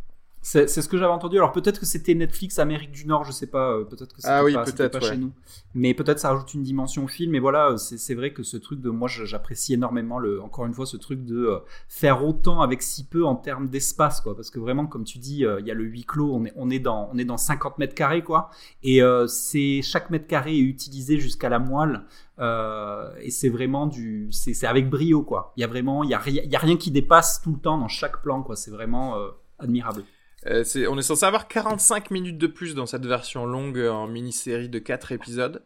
C'est 0.41 0.67
ce 0.68 0.89
que 0.89 0.97
j'avais 0.97 1.12
entendu. 1.12 1.36
Alors 1.36 1.52
peut-être 1.52 1.78
que 1.81 1.84
c'était 1.84 2.15
Netflix 2.15 2.58
Amérique 2.58 2.91
du 2.92 3.07
Nord, 3.07 3.25
je 3.25 3.33
sais 3.33 3.49
pas. 3.49 3.73
euh, 3.73 3.84
Peut-être 3.84 4.15
que 4.15 4.23
c'était 4.23 4.28
Ah 4.33 4.44
oui, 4.44 4.55
pas, 4.55 4.65
pas 4.65 4.99
ouais. 4.99 5.05
chez 5.05 5.17
nous. 5.17 5.33
Mais 5.75 5.92
peut-être 5.94 6.18
ça 6.18 6.31
rajoute 6.31 6.55
une 6.55 6.62
dimension 6.62 7.05
au 7.05 7.08
film. 7.08 7.33
Mais 7.33 7.39
voilà, 7.39 7.73
euh, 7.73 7.76
c'est 7.76 8.15
vrai 8.15 8.33
que 8.33 8.42
ce 8.42 8.57
truc 8.57 8.81
de 8.81 8.89
moi, 8.89 9.08
j'apprécie 9.08 9.75
énormément 9.75 10.18
le, 10.18 10.41
encore 10.41 10.65
une 10.65 10.73
fois, 10.73 10.86
ce 10.86 10.97
truc 10.97 11.25
de 11.25 11.36
euh, 11.36 11.58
faire 11.89 12.25
autant 12.25 12.62
avec 12.62 12.83
si 12.83 13.07
peu 13.07 13.26
en 13.26 13.34
termes 13.34 13.68
d'espace, 13.68 14.20
quoi. 14.20 14.34
Parce 14.34 14.50
que 14.50 14.58
vraiment, 14.58 14.86
comme 14.86 15.05
tu 15.05 15.18
dis, 15.18 15.44
euh, 15.44 15.60
il 15.60 15.67
y 15.67 15.70
a 15.70 15.75
le 15.75 15.84
huis 15.84 16.05
clos. 16.05 16.33
On 16.34 16.44
est, 16.47 16.52
on 16.57 16.70
est 16.70 16.78
dans, 16.78 17.10
on 17.12 17.18
est 17.18 17.25
dans 17.26 17.36
50 17.36 17.78
mètres 17.78 17.94
carrés, 17.94 18.23
quoi. 18.23 18.49
Et 18.83 19.00
c'est 19.26 19.83
chaque 19.83 20.08
mètre 20.10 20.26
carré 20.26 20.57
est 20.57 20.60
utilisé 20.60 21.18
jusqu'à 21.18 21.49
la 21.49 21.58
moelle. 21.58 22.05
Euh, 22.41 23.10
et 23.20 23.31
c'est 23.31 23.49
vraiment 23.49 23.86
du, 23.86 24.28
c'est 24.31 24.67
avec 24.67 24.89
brio, 24.89 25.23
quoi. 25.23 25.52
Il 25.57 25.60
y 25.60 25.65
a 25.65 25.67
vraiment, 25.67 26.05
il 26.05 26.10
y 26.10 26.15
a 26.15 26.20
y 26.28 26.57
a 26.57 26.58
rien 26.58 26.76
qui 26.76 26.91
dépasse 26.91 27.41
tout 27.42 27.52
le 27.52 27.58
temps 27.58 27.76
dans 27.78 27.89
chaque 27.89 28.23
plan, 28.23 28.42
quoi. 28.42 28.57
C'est 28.57 28.70
vraiment 28.70 29.17
euh, 29.18 29.28
admirable. 29.58 30.05
Euh, 30.51 30.65
on 30.89 30.99
est 30.99 31.02
censé 31.02 31.27
avoir 31.27 31.49
45 31.49 32.10
minutes 32.10 32.39
de 32.39 32.47
plus 32.47 32.75
dans 32.75 32.86
cette 32.86 33.05
version 33.05 33.44
longue 33.47 33.78
en 33.78 34.07
mini-série 34.07 34.68
de 34.68 34.78
4 34.78 35.12
épisodes. 35.12 35.62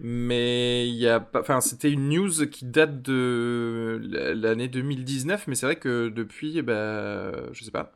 Mais 0.00 0.88
il 0.88 0.94
y 0.94 1.08
a 1.08 1.20
pas, 1.20 1.40
enfin, 1.40 1.60
c'était 1.60 1.90
une 1.90 2.08
news 2.08 2.46
qui 2.50 2.64
date 2.64 3.02
de 3.02 4.00
l'année 4.34 4.68
2019, 4.68 5.46
mais 5.48 5.54
c'est 5.54 5.66
vrai 5.66 5.76
que 5.76 6.08
depuis, 6.08 6.58
eh 6.58 6.62
ben, 6.62 7.32
je 7.52 7.64
sais 7.64 7.70
pas. 7.70 7.92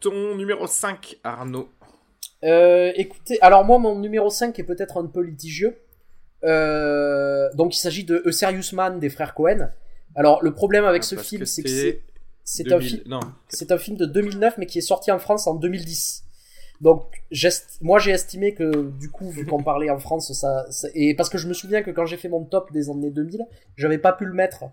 Ton 0.00 0.36
numéro 0.36 0.66
5, 0.66 1.16
Arnaud. 1.24 1.68
Euh, 2.44 2.92
écoutez, 2.94 3.40
alors 3.40 3.64
moi, 3.64 3.78
mon 3.78 3.98
numéro 3.98 4.30
5 4.30 4.58
est 4.58 4.64
peut-être 4.64 4.98
un 4.98 5.06
peu 5.06 5.22
litigieux. 5.22 5.78
Euh, 6.44 7.48
donc 7.54 7.74
il 7.74 7.80
s'agit 7.80 8.04
de 8.04 8.22
A 8.24 8.32
Serious 8.32 8.74
Man 8.74 9.00
des 9.00 9.10
frères 9.10 9.34
Cohen. 9.34 9.70
Alors 10.14 10.42
le 10.42 10.52
problème 10.52 10.84
avec 10.84 11.02
Ah, 11.02 11.06
ce 11.06 11.16
film, 11.16 11.44
c'est 11.44 11.62
que 11.62 11.68
c'est 11.68 12.02
c'est 12.50 12.72
un 12.72 12.78
2000 12.78 12.88
film 12.90 13.02
Non. 13.06 13.20
c'est 13.48 13.70
un 13.72 13.78
film 13.78 13.96
de 13.96 14.06
2009 14.06 14.56
mais 14.58 14.66
qui 14.66 14.78
est 14.78 14.82
sorti 14.82 15.10
en 15.12 15.18
France 15.18 15.46
en 15.46 15.54
2010. 15.54 16.24
Donc 16.80 17.22
moi 17.80 17.98
j'ai 17.98 18.12
estimé 18.12 18.54
que 18.54 18.90
du 18.98 19.10
coup 19.10 19.28
vu 19.30 19.44
qu'on 19.44 19.62
parlait 19.62 19.90
en 19.90 19.98
France 19.98 20.32
ça, 20.32 20.64
ça- 20.70 20.88
et 20.94 21.14
parce 21.14 21.28
que 21.28 21.36
je 21.38 21.48
me 21.48 21.52
souviens 21.54 21.82
que 21.82 21.90
quand 21.90 22.06
j'ai 22.06 22.16
fait 22.16 22.28
mon 22.28 22.44
top 22.44 22.72
des 22.72 22.88
années 22.88 23.10
2000, 23.10 23.44
j'avais 23.76 23.98
pas 23.98 24.12
pu 24.12 24.24
le 24.24 24.32
mettre 24.32 24.64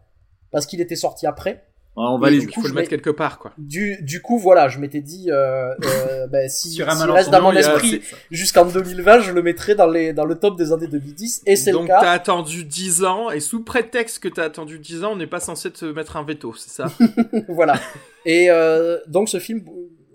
parce 0.52 0.66
qu'il 0.68 0.80
était 0.82 0.96
sorti 0.96 1.26
après. 1.28 1.66
Ouais, 1.98 2.04
on 2.10 2.18
Et 2.18 2.22
valide. 2.22 2.42
du 2.42 2.48
Il 2.50 2.62
faut 2.62 2.68
le 2.68 2.74
mettre 2.74 2.90
quelque 2.90 3.10
part, 3.10 3.40
quoi. 3.40 3.54
Du 3.58 3.98
du 4.02 4.22
coup 4.22 4.38
voilà, 4.38 4.68
je 4.68 4.80
m'étais 4.80 5.00
dit 5.02 5.32
euh, 5.32 5.74
euh, 5.86 6.28
ben, 6.32 6.50
si 6.50 6.70
Sur 6.72 6.88
malentendu, 6.88 7.12
reste 7.12 7.30
dans 7.30 7.42
mon 7.42 7.52
esprit 7.54 8.02
jusqu'en 8.32 8.66
2020, 8.66 9.22
je 9.22 9.32
le 9.32 9.42
mettrai 9.42 9.76
dans 9.76 9.88
les 9.88 10.12
dans 10.12 10.26
le 10.26 10.36
top 10.36 10.58
des 10.58 10.74
années 10.74 10.88
2010 10.88 11.44
et 11.46 11.56
c'est 11.56 11.72
le 11.72 11.78
Donc 11.78 11.88
cas. 11.88 12.02
t'as 12.02 12.12
attendu 12.12 12.66
10 12.66 13.04
ans, 13.06 13.32
et 13.32 13.40
sous 13.40 13.64
prétexte 13.64 14.20
que 14.20 14.28
t'as 14.28 14.44
attendu 14.44 14.78
10 14.80 15.04
ans, 15.06 15.12
on 15.14 15.16
n'est 15.16 15.26
pas 15.28 15.40
censé 15.40 15.72
te 15.72 15.86
mettre 15.86 16.18
un 16.18 16.24
veto, 16.24 16.54
c'est 16.54 16.70
ça? 16.72 16.88
Voilà. 17.48 17.80
Et 18.26 18.50
euh, 18.50 18.98
donc 19.08 19.30
ce 19.30 19.40
film, 19.40 19.64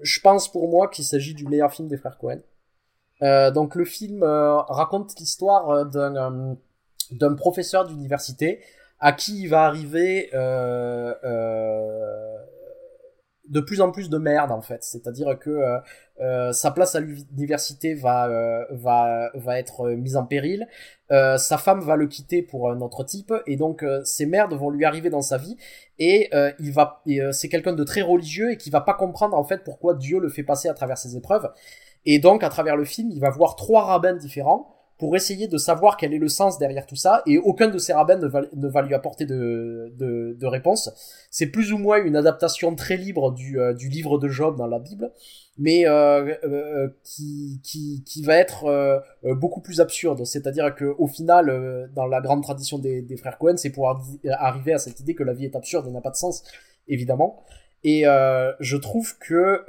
je 0.02 0.20
pense 0.20 0.50
pour 0.52 0.68
moi 0.68 0.88
qu'il 0.88 1.04
s'agit 1.04 1.32
du 1.34 1.46
meilleur 1.46 1.72
film 1.72 1.88
des 1.88 1.96
frères 1.96 2.18
Cohen. 2.18 2.40
Euh, 3.22 3.50
donc 3.50 3.74
le 3.74 3.84
film 3.84 4.22
euh, 4.22 4.56
raconte 4.62 5.12
l'histoire 5.18 5.68
euh, 5.70 5.84
d'un 5.84 6.16
euh, 6.16 6.54
d'un 7.10 7.34
professeur 7.34 7.86
d'université 7.86 8.60
à 9.00 9.12
qui 9.12 9.42
il 9.42 9.48
va 9.48 9.64
arriver 9.64 10.30
euh, 10.34 11.14
euh, 11.24 12.36
de 13.48 13.60
plus 13.60 13.80
en 13.80 13.90
plus 13.90 14.10
de 14.10 14.18
merde 14.18 14.52
en 14.52 14.60
fait. 14.60 14.84
C'est-à-dire 14.84 15.38
que 15.38 15.80
euh, 16.20 16.52
sa 16.52 16.70
place 16.70 16.94
à 16.94 17.00
l'université 17.00 17.94
va 17.94 18.66
va 18.70 19.30
va 19.34 19.58
être 19.58 19.88
mise 19.90 20.16
en 20.16 20.26
péril. 20.26 20.68
Sa 21.08 21.58
femme 21.58 21.80
va 21.80 21.96
le 21.96 22.06
quitter 22.06 22.42
pour 22.42 22.70
un 22.70 22.80
autre 22.80 23.02
type 23.02 23.32
et 23.46 23.56
donc 23.56 23.84
ces 24.04 24.26
merdes 24.26 24.54
vont 24.54 24.70
lui 24.70 24.84
arriver 24.84 25.10
dans 25.10 25.22
sa 25.22 25.38
vie 25.38 25.56
et 25.98 26.30
il 26.60 26.72
va 26.72 27.02
c'est 27.32 27.48
quelqu'un 27.48 27.72
de 27.72 27.84
très 27.84 28.02
religieux 28.02 28.52
et 28.52 28.56
qui 28.56 28.70
va 28.70 28.82
pas 28.82 28.94
comprendre 28.94 29.36
en 29.36 29.44
fait 29.44 29.64
pourquoi 29.64 29.94
Dieu 29.94 30.20
le 30.20 30.28
fait 30.28 30.44
passer 30.44 30.68
à 30.68 30.74
travers 30.74 30.98
ses 30.98 31.16
épreuves 31.16 31.50
et 32.04 32.18
donc 32.18 32.44
à 32.44 32.48
travers 32.50 32.76
le 32.76 32.84
film 32.84 33.10
il 33.10 33.20
va 33.20 33.30
voir 33.30 33.56
trois 33.56 33.84
rabbins 33.84 34.14
différents 34.14 34.79
pour 35.00 35.16
essayer 35.16 35.48
de 35.48 35.58
savoir 35.58 35.96
quel 35.96 36.14
est 36.14 36.18
le 36.18 36.28
sens 36.28 36.58
derrière 36.58 36.86
tout 36.86 36.94
ça 36.94 37.22
et 37.26 37.38
aucun 37.38 37.68
de 37.68 37.78
ces 37.78 37.92
rabbins 37.92 38.18
ne 38.18 38.68
va, 38.68 38.82
lui 38.82 38.94
apporter 38.94 39.26
de, 39.26 39.92
de, 39.96 40.36
de 40.38 40.46
réponse 40.46 40.92
c'est 41.30 41.46
plus 41.46 41.72
ou 41.72 41.78
moins 41.78 42.00
une 42.04 42.14
adaptation 42.14 42.76
très 42.76 42.96
libre 42.96 43.32
du, 43.32 43.58
euh, 43.58 43.74
du 43.74 43.88
livre 43.88 44.18
de 44.18 44.28
Job 44.28 44.56
dans 44.56 44.68
la 44.68 44.78
Bible 44.78 45.10
mais 45.60 45.86
euh, 45.86 46.34
euh, 46.44 46.88
qui, 47.04 47.60
qui, 47.62 48.02
qui 48.04 48.22
va 48.22 48.36
être 48.36 48.64
euh, 48.64 48.98
beaucoup 49.34 49.60
plus 49.60 49.80
absurde. 49.82 50.24
C'est-à-dire 50.24 50.74
que 50.74 50.86
au 50.96 51.06
final, 51.06 51.90
dans 51.94 52.06
la 52.06 52.22
grande 52.22 52.42
tradition 52.42 52.78
des, 52.78 53.16
frères 53.18 53.36
Cohen, 53.36 53.58
c'est 53.58 53.70
pour 53.70 53.84
arri- 53.90 54.18
arriver 54.38 54.72
à 54.72 54.78
cette 54.78 54.98
idée 55.00 55.14
que 55.14 55.22
la 55.22 55.34
vie 55.34 55.44
est 55.44 55.54
absurde 55.56 55.86
et 55.86 55.90
n'a 55.90 56.00
pas 56.00 56.10
de 56.10 56.16
sens, 56.16 56.44
évidemment. 56.88 57.44
Et 57.84 58.04
je 58.04 58.76
trouve 58.76 59.18
que 59.18 59.64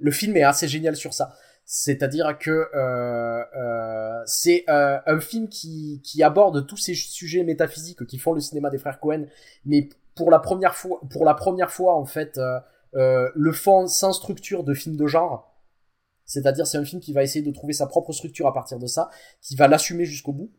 le 0.00 0.10
film 0.12 0.36
est 0.36 0.44
assez 0.44 0.68
génial 0.68 0.94
sur 0.94 1.12
ça. 1.14 1.34
C'est-à-dire 1.66 2.36
que 2.38 2.50
euh, 2.50 3.44
euh, 3.56 4.22
c'est 4.26 4.64
euh, 4.68 4.98
un 5.06 5.20
film 5.20 5.48
qui, 5.48 6.02
qui 6.04 6.22
aborde 6.22 6.66
tous 6.66 6.76
ces 6.76 6.94
sujets 6.94 7.42
métaphysiques 7.42 8.04
qui 8.06 8.18
font 8.18 8.32
le 8.32 8.40
cinéma 8.40 8.70
des 8.70 8.78
frères 8.78 9.00
Cohen, 9.00 9.26
mais 9.64 9.88
pour 10.14 10.30
la 10.30 10.38
première 10.38 10.74
fois, 10.74 11.00
pour 11.10 11.24
la 11.24 11.34
première 11.34 11.70
fois 11.70 11.96
en 11.96 12.04
fait, 12.04 12.38
le 12.92 13.52
fond 13.52 13.86
sans 13.86 14.12
structure 14.12 14.62
de 14.62 14.74
film 14.74 14.96
de 14.96 15.06
genre. 15.06 15.54
C'est-à-dire 16.26 16.66
c'est 16.66 16.78
un 16.78 16.84
film 16.84 17.00
qui 17.00 17.12
va 17.12 17.22
essayer 17.22 17.44
de 17.44 17.50
trouver 17.50 17.72
sa 17.72 17.86
propre 17.86 18.12
structure 18.12 18.46
à 18.46 18.54
partir 18.54 18.78
de 18.78 18.86
ça, 18.86 19.10
qui 19.40 19.56
va 19.56 19.68
l'assumer 19.68 20.04
jusqu'au 20.04 20.32
bout. 20.32 20.50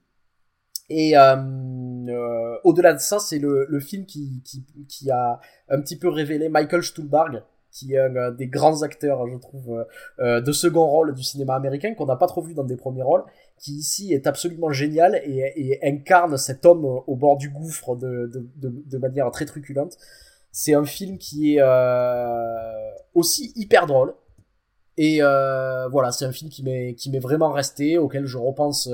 Et 0.89 1.17
euh, 1.17 1.35
euh, 1.35 2.57
au-delà 2.63 2.93
de 2.93 2.99
ça, 2.99 3.19
c'est 3.19 3.39
le, 3.39 3.65
le 3.67 3.79
film 3.79 4.05
qui, 4.05 4.41
qui, 4.43 4.63
qui 4.87 5.09
a 5.09 5.39
un 5.69 5.81
petit 5.81 5.97
peu 5.97 6.09
révélé 6.09 6.49
Michael 6.49 6.83
Stuhlbarg, 6.83 7.43
qui 7.75 7.93
est 7.93 7.99
un 7.99 8.15
euh, 8.15 8.31
des 8.31 8.47
grands 8.47 8.83
acteurs, 8.83 9.27
je 9.27 9.37
trouve, 9.37 9.71
euh, 9.71 9.83
euh, 10.19 10.41
de 10.41 10.51
second 10.51 10.85
rôle 10.85 11.13
du 11.13 11.23
cinéma 11.23 11.55
américain, 11.55 11.93
qu'on 11.93 12.05
n'a 12.05 12.15
pas 12.15 12.27
trop 12.27 12.41
vu 12.41 12.53
dans 12.53 12.63
des 12.63 12.77
premiers 12.77 13.03
rôles, 13.03 13.23
qui 13.59 13.73
ici 13.73 14.13
est 14.13 14.27
absolument 14.27 14.71
génial 14.71 15.21
et, 15.25 15.79
incarne 15.83 16.37
cet 16.37 16.65
homme 16.65 16.85
au 16.85 17.15
bord 17.15 17.37
du 17.37 17.49
gouffre 17.49 17.95
de, 17.97 18.97
manière 18.97 19.29
très 19.31 19.45
truculente. 19.45 19.97
C'est 20.51 20.73
un 20.73 20.85
film 20.85 21.17
qui 21.17 21.57
est 21.57 21.61
aussi 23.13 23.51
hyper 23.55 23.87
drôle. 23.87 24.13
Et 24.97 25.19
voilà, 25.19 26.11
c'est 26.11 26.25
un 26.25 26.31
film 26.31 26.49
qui 26.49 26.63
m'est 26.63 27.19
vraiment 27.19 27.51
resté, 27.51 27.97
auquel 27.97 28.25
je 28.25 28.37
repense 28.37 28.89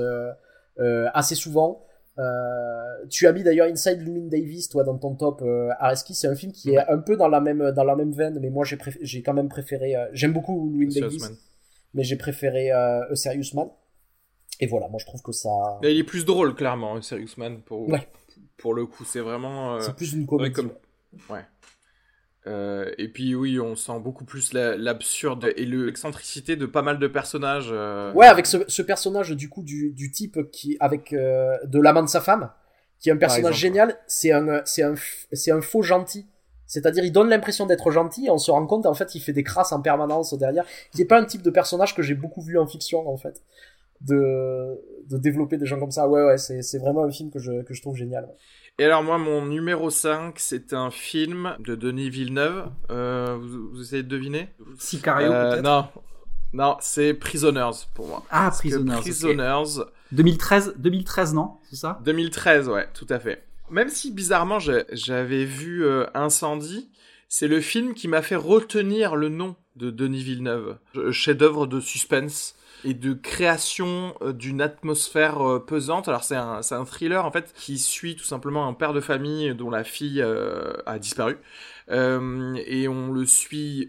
assez 1.14 1.34
souvent. 1.34 1.84
Euh, 2.18 3.06
tu 3.08 3.26
as 3.26 3.32
mis 3.32 3.42
d'ailleurs 3.42 3.66
Inside 3.68 4.00
Llewyn 4.06 4.28
Davis, 4.28 4.68
toi, 4.68 4.84
dans 4.84 4.98
ton 4.98 5.14
top 5.14 5.40
euh, 5.42 5.70
Areski. 5.78 6.14
C'est 6.14 6.28
un 6.28 6.34
film 6.34 6.52
qui 6.52 6.70
est 6.74 6.78
un 6.88 6.98
peu 6.98 7.16
dans 7.16 7.28
la 7.28 7.40
même 7.40 7.70
dans 7.72 7.84
la 7.84 7.96
même 7.96 8.12
veine, 8.12 8.38
mais 8.40 8.50
moi 8.50 8.64
j'ai 8.64 8.76
préf- 8.76 8.98
j'ai 9.00 9.22
quand 9.22 9.32
même 9.34 9.48
préféré. 9.48 9.96
euh, 9.96 10.06
J'aime 10.12 10.32
beaucoup 10.32 10.70
Serious 10.90 11.00
Davis, 11.00 11.22
Man. 11.22 11.36
mais 11.94 12.04
j'ai 12.04 12.16
préféré 12.16 12.70
euh, 12.70 13.10
A 13.10 13.16
Serious 13.16 13.54
Man. 13.54 13.68
Et 14.60 14.66
voilà, 14.66 14.88
moi 14.88 14.98
je 15.00 15.06
trouve 15.06 15.22
que 15.22 15.32
ça, 15.32 15.50
il 15.82 15.98
est 15.98 16.04
plus 16.04 16.24
drôle, 16.24 16.54
clairement, 16.54 17.00
Serious 17.00 17.34
Man, 17.38 17.62
pour, 17.62 17.88
Ouais. 17.88 18.06
pour 18.58 18.74
le 18.74 18.84
coup. 18.86 19.04
C'est 19.04 19.20
vraiment. 19.20 19.76
euh, 19.76 19.80
c'est 19.80 19.96
plus 19.96 20.12
une 20.12 20.20
ouais, 20.20 20.26
comédie. 20.26 20.52
comme- 20.54 20.72
Ouais. 21.30 21.40
Euh, 22.48 22.90
et 22.98 23.08
puis 23.08 23.34
oui, 23.36 23.60
on 23.60 23.76
sent 23.76 24.00
beaucoup 24.00 24.24
plus 24.24 24.52
la- 24.52 24.76
l'absurde 24.76 25.52
et 25.56 25.64
l'excentricité 25.64 26.56
de 26.56 26.66
pas 26.66 26.82
mal 26.82 26.98
de 26.98 27.06
personnages. 27.06 27.68
euh, 27.70 28.12
Ouais, 28.14 28.26
avec 28.26 28.46
ce, 28.46 28.58
ce 28.66 28.82
personnage 28.82 29.30
du 29.30 29.48
coup 29.48 29.62
du, 29.62 29.90
du 29.92 30.10
type 30.10 30.50
qui 30.50 30.76
avec 30.80 31.12
euh, 31.12 31.56
de 31.64 31.80
l'amant 31.80 32.02
de 32.02 32.08
sa 32.08 32.20
femme, 32.20 32.50
qui 32.98 33.10
est 33.10 33.12
un 33.12 33.16
personnage 33.16 33.52
exemple. 33.54 33.60
génial. 33.60 33.96
C'est 34.08 34.32
un 34.32 34.60
c'est 34.64 34.82
un 34.82 34.94
c'est 35.32 35.52
un 35.52 35.60
faux 35.60 35.82
gentil. 35.82 36.26
C'est-à-dire, 36.66 37.04
il 37.04 37.12
donne 37.12 37.28
l'impression 37.28 37.66
d'être 37.66 37.90
gentil, 37.90 38.26
et 38.26 38.30
on 38.30 38.38
se 38.38 38.50
rend 38.50 38.66
compte, 38.66 38.86
en 38.86 38.94
fait, 38.94 39.14
il 39.14 39.20
fait 39.20 39.34
des 39.34 39.42
crasses 39.42 39.72
en 39.72 39.82
permanence 39.82 40.32
derrière, 40.38 40.64
qui 40.94 41.02
est 41.02 41.04
pas 41.04 41.20
un 41.20 41.24
type 41.26 41.42
de 41.42 41.50
personnage 41.50 41.94
que 41.94 42.00
j'ai 42.00 42.14
beaucoup 42.14 42.40
vu 42.40 42.58
en 42.58 42.66
fiction, 42.66 43.06
en 43.06 43.18
fait. 43.18 43.42
De, 44.00 44.80
de 45.08 45.18
développer 45.18 45.58
des 45.58 45.66
gens 45.66 45.78
comme 45.78 45.90
ça. 45.92 46.08
Ouais, 46.08 46.24
ouais, 46.24 46.38
c'est, 46.38 46.62
c'est 46.62 46.78
vraiment 46.78 47.04
un 47.04 47.10
film 47.12 47.30
que 47.30 47.38
je, 47.38 47.62
que 47.62 47.72
je 47.74 47.82
trouve 47.82 47.94
génial. 47.94 48.24
ouais. 48.24 48.34
Et 48.78 48.84
alors 48.84 49.02
moi, 49.02 49.18
mon 49.18 49.44
numéro 49.44 49.90
5, 49.90 50.34
c'est 50.38 50.72
un 50.72 50.90
film 50.90 51.54
de 51.60 51.74
Denis 51.74 52.08
Villeneuve. 52.10 52.70
Euh, 52.90 53.36
vous, 53.40 53.68
vous 53.70 53.82
essayez 53.82 54.02
de 54.02 54.08
deviner? 54.08 54.48
Sicario, 54.78 55.30
Euh, 55.30 55.50
peut-être? 55.52 55.62
Non, 55.64 55.88
non, 56.54 56.76
c'est 56.80 57.12
Prisoners 57.14 57.70
pour 57.94 58.08
moi. 58.08 58.24
Ah, 58.30 58.44
Parce 58.44 58.58
Prisoners. 58.60 58.94
ok. 58.96 59.00
Prisoners, 59.02 59.84
2013, 60.12 60.74
2013, 60.78 61.34
non 61.34 61.52
C'est 61.68 61.76
ça? 61.76 62.00
2013, 62.04 62.68
ouais, 62.70 62.88
tout 62.94 63.06
à 63.10 63.18
fait. 63.18 63.44
Même 63.70 63.88
si 63.88 64.10
bizarrement 64.10 64.58
j'avais 64.58 65.44
vu 65.44 65.84
euh, 65.84 66.06
Incendie, 66.14 66.90
c'est 67.28 67.48
le 67.48 67.60
film 67.60 67.94
qui 67.94 68.08
m'a 68.08 68.20
fait 68.22 68.36
retenir 68.36 69.16
le 69.16 69.28
nom 69.28 69.54
de 69.76 69.90
Denis 69.90 70.22
Villeneuve. 70.22 70.78
Euh, 70.96 71.12
Chef-d'œuvre 71.12 71.66
de 71.66 71.78
suspense. 71.80 72.54
Et 72.84 72.94
de 72.94 73.12
création 73.12 74.14
euh, 74.22 74.32
d'une 74.32 74.60
atmosphère 74.60 75.40
euh, 75.40 75.58
pesante. 75.58 76.08
Alors 76.08 76.24
c'est 76.24 76.36
un, 76.36 76.84
thriller 76.84 77.24
en 77.24 77.30
fait 77.30 77.52
qui 77.54 77.78
suit 77.78 78.16
tout 78.16 78.24
simplement 78.24 78.66
un 78.66 78.74
père 78.74 78.92
de 78.92 79.00
famille 79.00 79.54
dont 79.54 79.70
la 79.70 79.84
fille 79.84 80.20
euh, 80.20 80.72
a 80.86 80.98
disparu. 80.98 81.38
Et 81.90 82.88
on 82.88 83.12
le 83.12 83.26
suit 83.26 83.86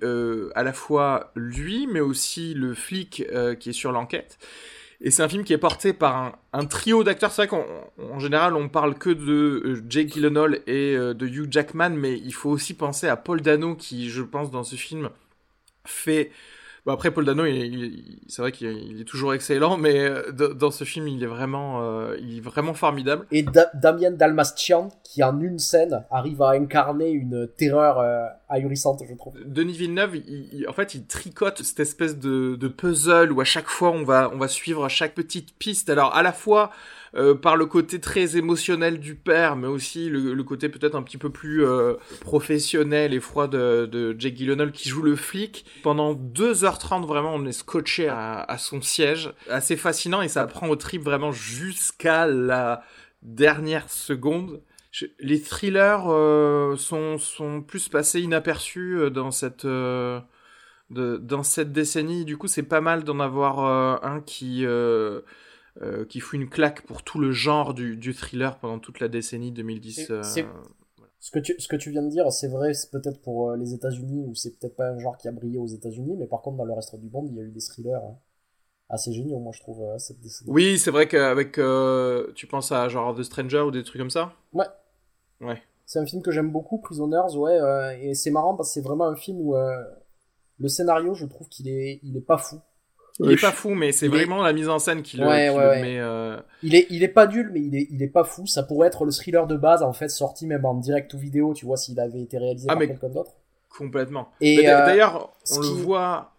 à 0.55 0.63
la 0.63 0.73
fois 0.73 1.31
lui, 1.35 1.87
mais 1.87 2.01
aussi 2.01 2.53
le 2.53 2.73
flic 2.73 3.23
qui 3.59 3.69
est 3.69 3.73
sur 3.73 3.93
l'enquête. 3.93 4.39
Et 4.99 5.09
c'est 5.09 5.23
un 5.23 5.29
film 5.29 5.45
qui 5.45 5.53
est 5.53 5.57
porté 5.57 5.93
par 5.93 6.17
un, 6.17 6.35
un 6.51 6.65
trio 6.65 7.03
d'acteurs. 7.05 7.31
C'est 7.31 7.45
vrai 7.45 7.47
qu'en 7.47 8.19
général, 8.19 8.55
on 8.55 8.67
parle 8.67 8.95
que 8.95 9.09
de 9.09 9.81
Jake 9.87 10.09
Gyllenhaal 10.09 10.61
et 10.67 10.97
de 10.97 11.27
Hugh 11.27 11.47
Jackman, 11.49 11.91
mais 11.91 12.17
il 12.17 12.33
faut 12.33 12.49
aussi 12.49 12.73
penser 12.73 13.07
à 13.07 13.15
Paul 13.15 13.39
Dano 13.39 13.75
qui, 13.75 14.09
je 14.09 14.23
pense, 14.23 14.51
dans 14.51 14.63
ce 14.63 14.75
film, 14.75 15.09
fait 15.85 16.31
Bon, 16.85 16.91
après, 16.91 17.11
Paul 17.11 17.23
Dano, 17.23 17.45
il, 17.45 17.55
il- 17.55 18.19
c'est 18.27 18.41
vrai 18.41 18.51
qu'il 18.51 18.67
il 18.71 18.99
est 18.99 19.05
toujours 19.05 19.33
excellent, 19.33 19.77
mais 19.77 19.99
euh, 19.99 20.31
dans, 20.33 20.53
dans 20.53 20.71
ce 20.71 20.83
film, 20.83 21.07
il 21.07 21.23
est 21.23 21.27
vraiment, 21.27 21.81
euh, 21.81 22.17
il 22.19 22.37
est 22.39 22.41
vraiment 22.41 22.73
formidable. 22.73 23.25
Et 23.31 23.43
Da- 23.43 23.71
Damien 23.73 24.11
Dalmastian, 24.11 24.89
qui 25.03 25.23
en 25.23 25.39
une 25.39 25.59
scène 25.59 26.03
arrive 26.11 26.41
à 26.41 26.49
incarner 26.49 27.09
une 27.11 27.47
terreur 27.57 27.99
euh, 27.99 28.25
ahurissante, 28.49 29.01
je 29.09 29.15
trouve. 29.15 29.35
Denis 29.45 29.77
Villeneuve, 29.77 30.17
il, 30.17 30.49
il- 30.53 30.67
en 30.67 30.73
fait, 30.73 30.93
il 30.93 31.05
tricote 31.05 31.63
cette 31.63 31.79
espèce 31.79 32.19
de, 32.19 32.55
de 32.57 32.67
puzzle 32.67 33.31
où 33.31 33.39
à 33.39 33.45
chaque 33.45 33.69
fois 33.69 33.91
on 33.91 34.03
va, 34.03 34.29
on 34.33 34.37
va 34.37 34.49
suivre 34.49 34.89
chaque 34.89 35.13
petite 35.15 35.57
piste. 35.57 35.89
Alors 35.89 36.13
à 36.15 36.21
la 36.21 36.33
fois 36.33 36.69
euh, 37.15 37.35
par 37.35 37.57
le 37.57 37.67
côté 37.67 37.99
très 37.99 38.37
émotionnel 38.37 38.99
du 38.99 39.13
père, 39.13 39.55
mais 39.55 39.67
aussi 39.67 40.09
le, 40.09 40.43
côté 40.43 40.67
peut-être 40.67 40.95
un 40.95 41.03
petit 41.03 41.19
peu 41.19 41.29
plus 41.29 41.63
euh, 41.63 41.93
professionnel 42.21 43.13
et 43.13 43.19
froid 43.19 43.47
de, 43.47 43.85
de 43.85 44.15
Jake 44.17 44.33
qui 44.73 44.89
joue 44.89 45.03
le 45.03 45.15
flic. 45.15 45.63
Pendant 45.83 46.15
2h30 46.15 47.05
vraiment, 47.05 47.35
on 47.35 47.45
est 47.45 47.51
scotché 47.51 48.07
à, 48.09 48.55
son 48.57 48.81
siège. 48.81 49.31
Assez 49.47 49.77
fascinant 49.77 50.23
et 50.23 50.27
ça 50.27 50.47
prend 50.47 50.67
au 50.69 50.75
trip 50.75 51.03
vraiment 51.03 51.31
jusqu'à 51.31 52.25
la 52.25 52.83
dernière 53.21 53.91
seconde. 53.91 54.61
Les 55.19 55.39
thrillers 55.39 56.07
euh, 56.07 56.75
sont, 56.77 57.19
sont 57.19 57.61
plus 57.61 57.89
passés 57.89 58.21
inaperçus 58.21 59.11
dans 59.11 59.29
cette, 59.29 59.67
dans 59.67 61.43
cette 61.43 61.71
décennie. 61.71 62.25
Du 62.25 62.37
coup, 62.37 62.47
c'est 62.47 62.63
pas 62.63 62.81
mal 62.81 63.03
d'en 63.03 63.19
avoir 63.19 63.59
un 64.03 64.19
qui, 64.21 64.65
euh, 65.81 66.05
qui 66.05 66.19
fout 66.19 66.39
une 66.39 66.49
claque 66.49 66.81
pour 66.83 67.03
tout 67.03 67.19
le 67.19 67.31
genre 67.31 67.73
du, 67.73 67.97
du 67.97 68.13
thriller 68.13 68.57
pendant 68.59 68.79
toute 68.79 68.99
la 68.99 69.07
décennie 69.07 69.51
2010. 69.51 70.05
C'est- 70.05 70.11
euh, 70.11 70.21
c'est- 70.23 70.45
Ce 71.19 71.31
que 71.31 71.39
tu, 71.39 71.55
ce 71.57 71.69
que 71.69 71.77
tu 71.77 71.89
viens 71.89 72.03
de 72.03 72.09
dire, 72.09 72.29
c'est 72.33 72.49
vrai, 72.49 72.73
c'est 72.73 72.91
peut-être 72.91 73.21
pour 73.21 73.49
euh, 73.51 73.55
les 73.57 73.73
États-Unis, 73.73 74.25
ou 74.27 74.35
c'est 74.35 74.59
peut-être 74.59 74.75
pas 74.75 74.89
un 74.89 74.99
genre 74.99 75.17
qui 75.17 75.29
a 75.29 75.31
brillé 75.31 75.57
aux 75.57 75.67
États-Unis, 75.67 76.17
mais 76.17 76.27
par 76.27 76.41
contre, 76.41 76.57
dans 76.57 76.65
le 76.65 76.73
reste 76.73 76.95
du 76.97 77.09
monde, 77.09 77.29
il 77.31 77.37
y 77.37 77.39
a 77.39 77.43
eu 77.43 77.51
des 77.51 77.61
thrillers 77.61 77.95
hein, 78.03 78.17
assez 78.89 79.13
géniaux, 79.13 79.39
moi, 79.39 79.53
je 79.55 79.61
trouve, 79.61 79.83
euh, 79.83 79.97
cette 79.99 80.19
décennie. 80.19 80.51
Oui, 80.51 80.77
c'est 80.77 80.91
vrai 80.91 81.07
qu'avec. 81.07 81.53
tu 82.35 82.47
penses 82.47 82.71
à 82.73 82.89
genre 82.89 83.15
The 83.15 83.23
Stranger 83.23 83.61
ou 83.61 83.71
des 83.71 83.83
trucs 83.83 84.01
comme 84.01 84.09
ça? 84.09 84.33
Ouais. 84.51 84.65
Ouais. 85.39 85.61
C'est 85.85 85.99
un 85.99 86.05
film 86.05 86.21
que 86.21 86.31
j'aime 86.31 86.51
beaucoup, 86.51 86.77
Prisoners, 86.79 87.35
ouais, 87.37 87.99
et 88.01 88.13
c'est 88.15 88.31
marrant 88.31 88.55
parce 88.55 88.69
que 88.69 88.73
c'est 88.73 88.81
vraiment 88.81 89.07
un 89.07 89.15
film 89.15 89.39
où 89.39 89.55
le 90.59 90.67
scénario, 90.67 91.13
je 91.13 91.25
trouve 91.25 91.47
qu'il 91.49 91.67
est, 91.67 91.99
il 92.03 92.17
est 92.17 92.21
pas 92.21 92.37
fou. 92.37 92.59
Il 93.19 93.31
est 93.31 93.39
pas 93.41 93.51
fou, 93.51 93.69
mais 93.75 93.91
c'est 93.91 94.07
est- 94.07 94.09
vraiment 94.09 94.41
la 94.41 94.53
mise 94.53 94.69
en 94.69 94.79
scène 94.79 95.03
qui 95.03 95.17
le, 95.17 95.27
Ouais, 95.27 95.49
qui 95.49 95.55
ouais, 95.55 95.63
le 95.63 95.69
ouais. 95.69 95.81
met. 95.81 95.99
euh, 95.99 96.37
Il 96.63 96.73
est, 96.75 96.87
il 96.89 97.03
est 97.03 97.07
pas 97.09 97.27
nul, 97.27 97.51
mais 97.53 97.61
il 97.61 97.75
est, 97.75 97.87
il 97.91 98.01
est 98.01 98.07
pas 98.07 98.23
fou. 98.23 98.47
Ça 98.47 98.63
pourrait 98.63 98.87
être 98.87 99.05
le 99.05 99.11
thriller 99.11 99.45
de 99.45 99.55
base, 99.55 99.83
en 99.83 99.93
fait, 99.93 100.09
sorti 100.09 100.47
même 100.47 100.65
en 100.65 100.73
direct 100.73 101.13
ou 101.13 101.19
vidéo, 101.19 101.53
tu 101.53 101.65
vois, 101.65 101.77
s'il 101.77 101.99
avait 101.99 102.21
été 102.21 102.37
réalisé 102.39 102.67
Ah, 102.69 102.75
par 102.75 102.87
quelqu'un 102.87 103.09
d'autre. 103.09 103.31
Complètement. 103.77 104.29
Et, 104.41 104.67
euh, 104.67 104.85
D'ailleurs, 104.85 105.31
ce 105.43 105.57
on 105.59 105.61
le 105.61 105.67
qui- 105.67 105.81
voit. 105.81 106.31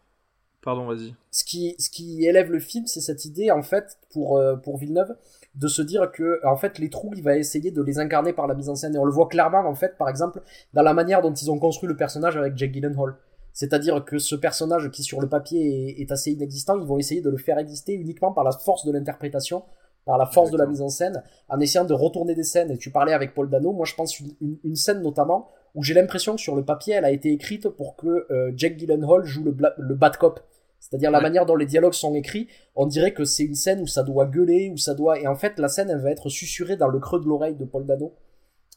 Pardon, 0.62 0.86
vas-y. 0.86 1.14
ce 1.30 1.44
qui, 1.44 1.74
ce 1.78 1.90
qui 1.90 2.24
élève 2.24 2.50
le 2.50 2.58
film, 2.58 2.86
c'est 2.86 3.02
cette 3.02 3.24
idée, 3.26 3.50
en 3.50 3.62
fait, 3.62 3.98
pour, 4.12 4.38
euh, 4.38 4.56
pour 4.56 4.78
Villeneuve, 4.78 5.14
de 5.56 5.68
se 5.68 5.82
dire 5.82 6.10
que, 6.10 6.40
en 6.44 6.56
fait, 6.56 6.78
les 6.78 6.88
trous, 6.88 7.12
il 7.14 7.22
va 7.22 7.36
essayer 7.36 7.70
de 7.70 7.82
les 7.82 7.98
incarner 7.98 8.32
par 8.32 8.46
la 8.46 8.54
mise 8.54 8.68
en 8.70 8.74
scène. 8.74 8.94
Et 8.94 8.98
on 8.98 9.04
le 9.04 9.12
voit 9.12 9.28
clairement, 9.28 9.58
en 9.60 9.74
fait, 9.74 9.96
par 9.98 10.08
exemple, 10.08 10.40
dans 10.72 10.82
la 10.82 10.94
manière 10.94 11.20
dont 11.22 11.34
ils 11.34 11.50
ont 11.50 11.58
construit 11.58 11.88
le 11.88 11.96
personnage 11.96 12.36
avec 12.36 12.56
Jake 12.56 12.72
Gyllenhaal. 12.72 13.14
C'est-à-dire 13.54 14.04
que 14.04 14.18
ce 14.18 14.34
personnage 14.34 14.90
qui, 14.90 15.02
sur 15.02 15.22
le 15.22 15.28
papier, 15.30 15.60
est, 15.96 16.02
est 16.02 16.12
assez 16.12 16.32
inexistant, 16.32 16.78
ils 16.78 16.84
vont 16.84 16.98
essayer 16.98 17.22
de 17.22 17.30
le 17.30 17.38
faire 17.38 17.56
exister 17.58 17.94
uniquement 17.94 18.32
par 18.32 18.44
la 18.44 18.52
force 18.52 18.84
de 18.84 18.92
l'interprétation, 18.92 19.62
par 20.04 20.18
la 20.18 20.26
force 20.26 20.50
de 20.50 20.58
la 20.58 20.66
mise 20.66 20.82
en 20.82 20.90
scène, 20.90 21.22
en 21.48 21.58
essayant 21.60 21.86
de 21.86 21.94
retourner 21.94 22.34
des 22.34 22.42
scènes. 22.42 22.70
Et 22.70 22.76
tu 22.76 22.90
parlais 22.90 23.14
avec 23.14 23.32
Paul 23.32 23.48
Dano, 23.48 23.72
moi 23.72 23.86
je 23.86 23.94
pense 23.94 24.20
une, 24.20 24.34
une, 24.42 24.58
une 24.64 24.76
scène 24.76 25.00
notamment 25.00 25.48
où 25.74 25.82
j'ai 25.82 25.94
l'impression 25.94 26.34
que 26.34 26.40
sur 26.40 26.54
le 26.54 26.64
papier, 26.64 26.94
elle 26.94 27.06
a 27.06 27.10
été 27.10 27.32
écrite 27.32 27.68
pour 27.68 27.96
que 27.96 28.26
euh, 28.30 28.52
Jake 28.54 28.76
Gyllenhaal 28.78 29.24
joue 29.24 29.44
le, 29.44 29.52
bla- 29.52 29.74
le 29.78 29.94
bad 29.94 30.18
cop. 30.18 30.40
C'est-à-dire 30.78 31.10
la 31.10 31.22
manière 31.22 31.46
dont 31.46 31.56
les 31.56 31.64
dialogues 31.64 31.94
sont 31.94 32.14
écrits, 32.14 32.48
on 32.76 32.86
dirait 32.86 33.14
que 33.14 33.24
c'est 33.24 33.44
une 33.44 33.54
scène 33.54 33.80
où 33.80 33.86
ça 33.86 34.02
doit 34.02 34.26
gueuler, 34.26 34.70
où 34.70 34.76
ça 34.76 34.94
doit... 34.94 35.18
Et 35.18 35.26
en 35.26 35.34
fait, 35.34 35.58
la 35.58 35.68
scène, 35.68 35.88
elle 35.88 36.02
va 36.02 36.10
être 36.10 36.28
susurrée 36.28 36.76
dans 36.76 36.88
le 36.88 36.98
creux 36.98 37.20
de 37.20 37.26
l'oreille 37.26 37.54
de 37.54 37.64
Paul 37.64 37.86
Dano. 37.86 38.12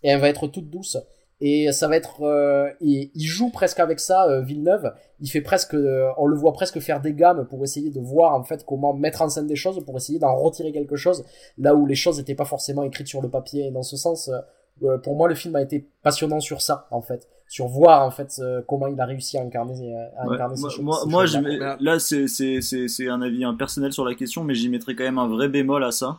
Et 0.03 0.09
elle 0.09 0.21
va 0.21 0.29
être 0.29 0.47
toute 0.47 0.69
douce. 0.69 0.97
Et 1.39 1.71
ça 1.71 1.87
va 1.87 1.95
être... 1.97 2.23
euh, 2.23 2.67
et 2.81 3.11
il 3.13 3.25
joue 3.25 3.51
presque 3.51 3.79
avec 3.79 3.99
ça, 3.99 4.25
euh, 4.27 4.41
Villeneuve. 4.41 4.91
Il 5.19 5.29
fait 5.29 5.41
presque... 5.41 5.75
euh, 5.75 6.09
on 6.17 6.25
le 6.25 6.35
voit 6.35 6.53
presque 6.53 6.79
faire 6.79 6.99
des 6.99 7.13
gammes 7.13 7.45
pour 7.47 7.63
essayer 7.63 7.91
de 7.91 7.99
voir, 7.99 8.33
en 8.33 8.43
fait, 8.43 8.65
comment 8.65 8.93
mettre 8.93 9.21
en 9.21 9.29
scène 9.29 9.45
des 9.47 9.55
choses, 9.55 9.83
pour 9.85 9.95
essayer 9.97 10.17
d'en 10.19 10.35
retirer 10.35 10.71
quelque 10.71 10.95
chose, 10.95 11.23
là 11.59 11.75
où 11.75 11.85
les 11.85 11.95
choses 11.95 12.17
n'étaient 12.17 12.33
pas 12.35 12.45
forcément 12.45 12.83
écrites 12.83 13.07
sur 13.07 13.21
le 13.21 13.29
papier. 13.29 13.67
Et 13.67 13.71
dans 13.71 13.83
ce 13.83 13.97
sens, 13.97 14.29
euh, 14.29 14.39
euh, 14.83 14.97
pour 14.97 15.15
moi, 15.15 15.27
le 15.27 15.35
film 15.35 15.55
a 15.55 15.61
été 15.61 15.87
passionnant 16.01 16.39
sur 16.39 16.61
ça, 16.61 16.87
en 16.91 17.01
fait. 17.01 17.27
Sur 17.47 17.67
voir, 17.67 18.05
en 18.05 18.11
fait, 18.11 18.33
euh, 18.39 18.61
comment 18.67 18.87
il 18.87 18.99
a 18.99 19.05
réussi 19.05 19.37
à 19.37 19.41
incarner, 19.41 19.95
à 20.17 20.27
Ouais, 20.27 20.35
incarner 20.35 20.55
ces 20.55 20.61
moi, 20.61 20.69
choses- 20.71 20.83
moi, 21.07 21.27
ces 21.27 21.39
moi, 21.39 21.77
là, 21.79 21.99
c'est 21.99 22.27
c'est- 22.27 22.61
c'est- 22.61 22.87
c'est 22.87 23.07
un 23.09 23.21
avis 23.21 23.43
impersonnel 23.45 23.93
sur 23.93 24.03
la 24.05 24.15
question, 24.15 24.43
mais 24.43 24.53
j'y 24.53 24.69
mettrais 24.69 24.95
quand 24.95 25.03
même 25.05 25.17
un 25.19 25.27
vrai 25.27 25.47
bémol 25.49 25.83
à 25.83 25.91
ça. 25.91 26.17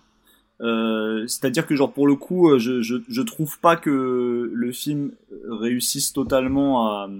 Euh, 0.60 1.26
C'est-à-dire 1.26 1.66
que, 1.66 1.74
genre, 1.76 1.92
pour 1.92 2.06
le 2.06 2.16
coup, 2.16 2.50
euh, 2.50 2.58
je, 2.58 2.80
je, 2.82 2.96
je 3.08 3.22
trouve 3.22 3.58
pas 3.60 3.76
que 3.76 4.50
le 4.52 4.72
film 4.72 5.12
réussisse 5.48 6.12
totalement 6.12 6.88
à, 6.88 7.10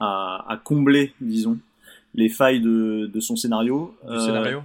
à, 0.00 0.44
à 0.52 0.56
combler, 0.56 1.14
disons, 1.20 1.58
les 2.14 2.28
failles 2.28 2.60
de, 2.60 3.06
de 3.06 3.20
son 3.20 3.36
scénario. 3.36 3.94
Du 4.06 4.14
Euh, 4.14 4.20
scénario 4.20 4.62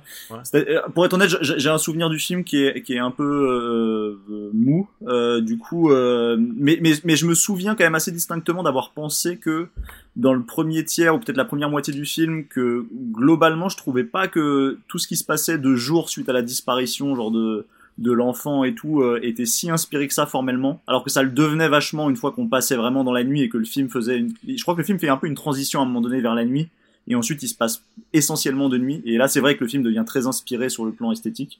euh, 0.54 0.82
Pour 0.94 1.06
être 1.06 1.14
honnête, 1.14 1.32
j'ai 1.42 1.70
un 1.70 1.78
souvenir 1.78 2.10
du 2.10 2.20
film 2.20 2.44
qui 2.44 2.64
est, 2.64 2.82
qui 2.82 2.94
est 2.94 3.00
un 3.00 3.12
peu 3.12 3.24
euh, 3.24 4.50
mou. 4.54 4.88
Euh, 5.08 5.40
du 5.40 5.58
coup, 5.58 5.92
euh, 5.92 6.36
mais, 6.40 6.78
mais, 6.82 6.94
mais 7.06 7.16
je 7.16 7.26
me 7.26 7.34
souviens 7.34 7.76
quand 7.76 7.86
même 7.86 7.96
assez 7.96 8.12
distinctement 8.12 8.64
d'avoir 8.64 8.92
pensé 8.92 9.38
que 9.38 9.68
dans 10.16 10.34
le 10.34 10.44
premier 10.44 10.84
tiers 10.84 11.16
ou 11.16 11.20
peut-être 11.20 11.38
la 11.38 11.46
première 11.46 11.70
moitié 11.70 11.94
du 11.94 12.06
film, 12.06 12.46
que 12.46 12.86
globalement, 13.14 13.70
je 13.70 13.78
trouvais 13.78 14.04
pas 14.04 14.28
que 14.28 14.78
tout 14.88 14.98
ce 14.98 15.08
qui 15.08 15.16
se 15.16 15.24
passait 15.24 15.58
de 15.58 15.76
jour 15.76 16.10
suite 16.10 16.28
à 16.28 16.34
la 16.34 16.42
disparition, 16.42 17.16
genre 17.16 17.32
de 17.32 17.66
de 17.98 18.12
l'enfant 18.12 18.64
et 18.64 18.76
tout, 18.76 19.02
euh, 19.02 19.20
était 19.24 19.48
si 19.48 19.72
inspiré 19.72 20.08
que 20.08 20.14
ça 20.14 20.28
formellement, 20.28 20.84
alors 20.86 21.04
que 21.04 21.10
ça 21.10 21.24
le 21.24 21.32
devenait 21.32 21.68
vachement 21.68 22.12
une 22.12 22.16
fois 22.16 22.32
qu'on 22.32 22.48
passait 22.48 22.76
vraiment 22.76 23.04
dans 23.04 23.12
la 23.12 23.24
nuit 23.24 23.42
et 23.42 23.50
que 23.50 23.58
le 23.58 23.66
film 23.66 23.90
faisait. 23.90 24.20
Une... 24.20 24.34
Je 24.48 24.62
crois 24.62 24.76
que 24.76 24.82
le 24.82 24.86
film 24.86 25.00
fait 25.00 25.10
un 25.10 25.18
peu 25.18 25.26
une 25.26 25.34
transition 25.34 25.80
à 25.80 25.84
un 25.84 25.86
moment 25.86 26.02
donné 26.02 26.22
vers 26.22 26.36
la 26.36 26.46
nuit 26.46 26.68
et 27.08 27.16
ensuite 27.16 27.42
il 27.44 27.48
se 27.48 27.56
passe 27.56 27.84
essentiellement 28.14 28.70
de 28.70 28.78
nuit. 28.78 29.02
Et 29.06 29.18
là, 29.18 29.28
c'est 29.28 29.40
vrai 29.40 29.56
que 29.56 29.64
le 29.64 29.70
film 29.70 29.84
devient 29.84 30.04
très 30.06 30.28
inspiré 30.28 30.70
sur 30.70 30.86
le 30.86 30.92
plan 30.92 31.12
esthétique. 31.12 31.60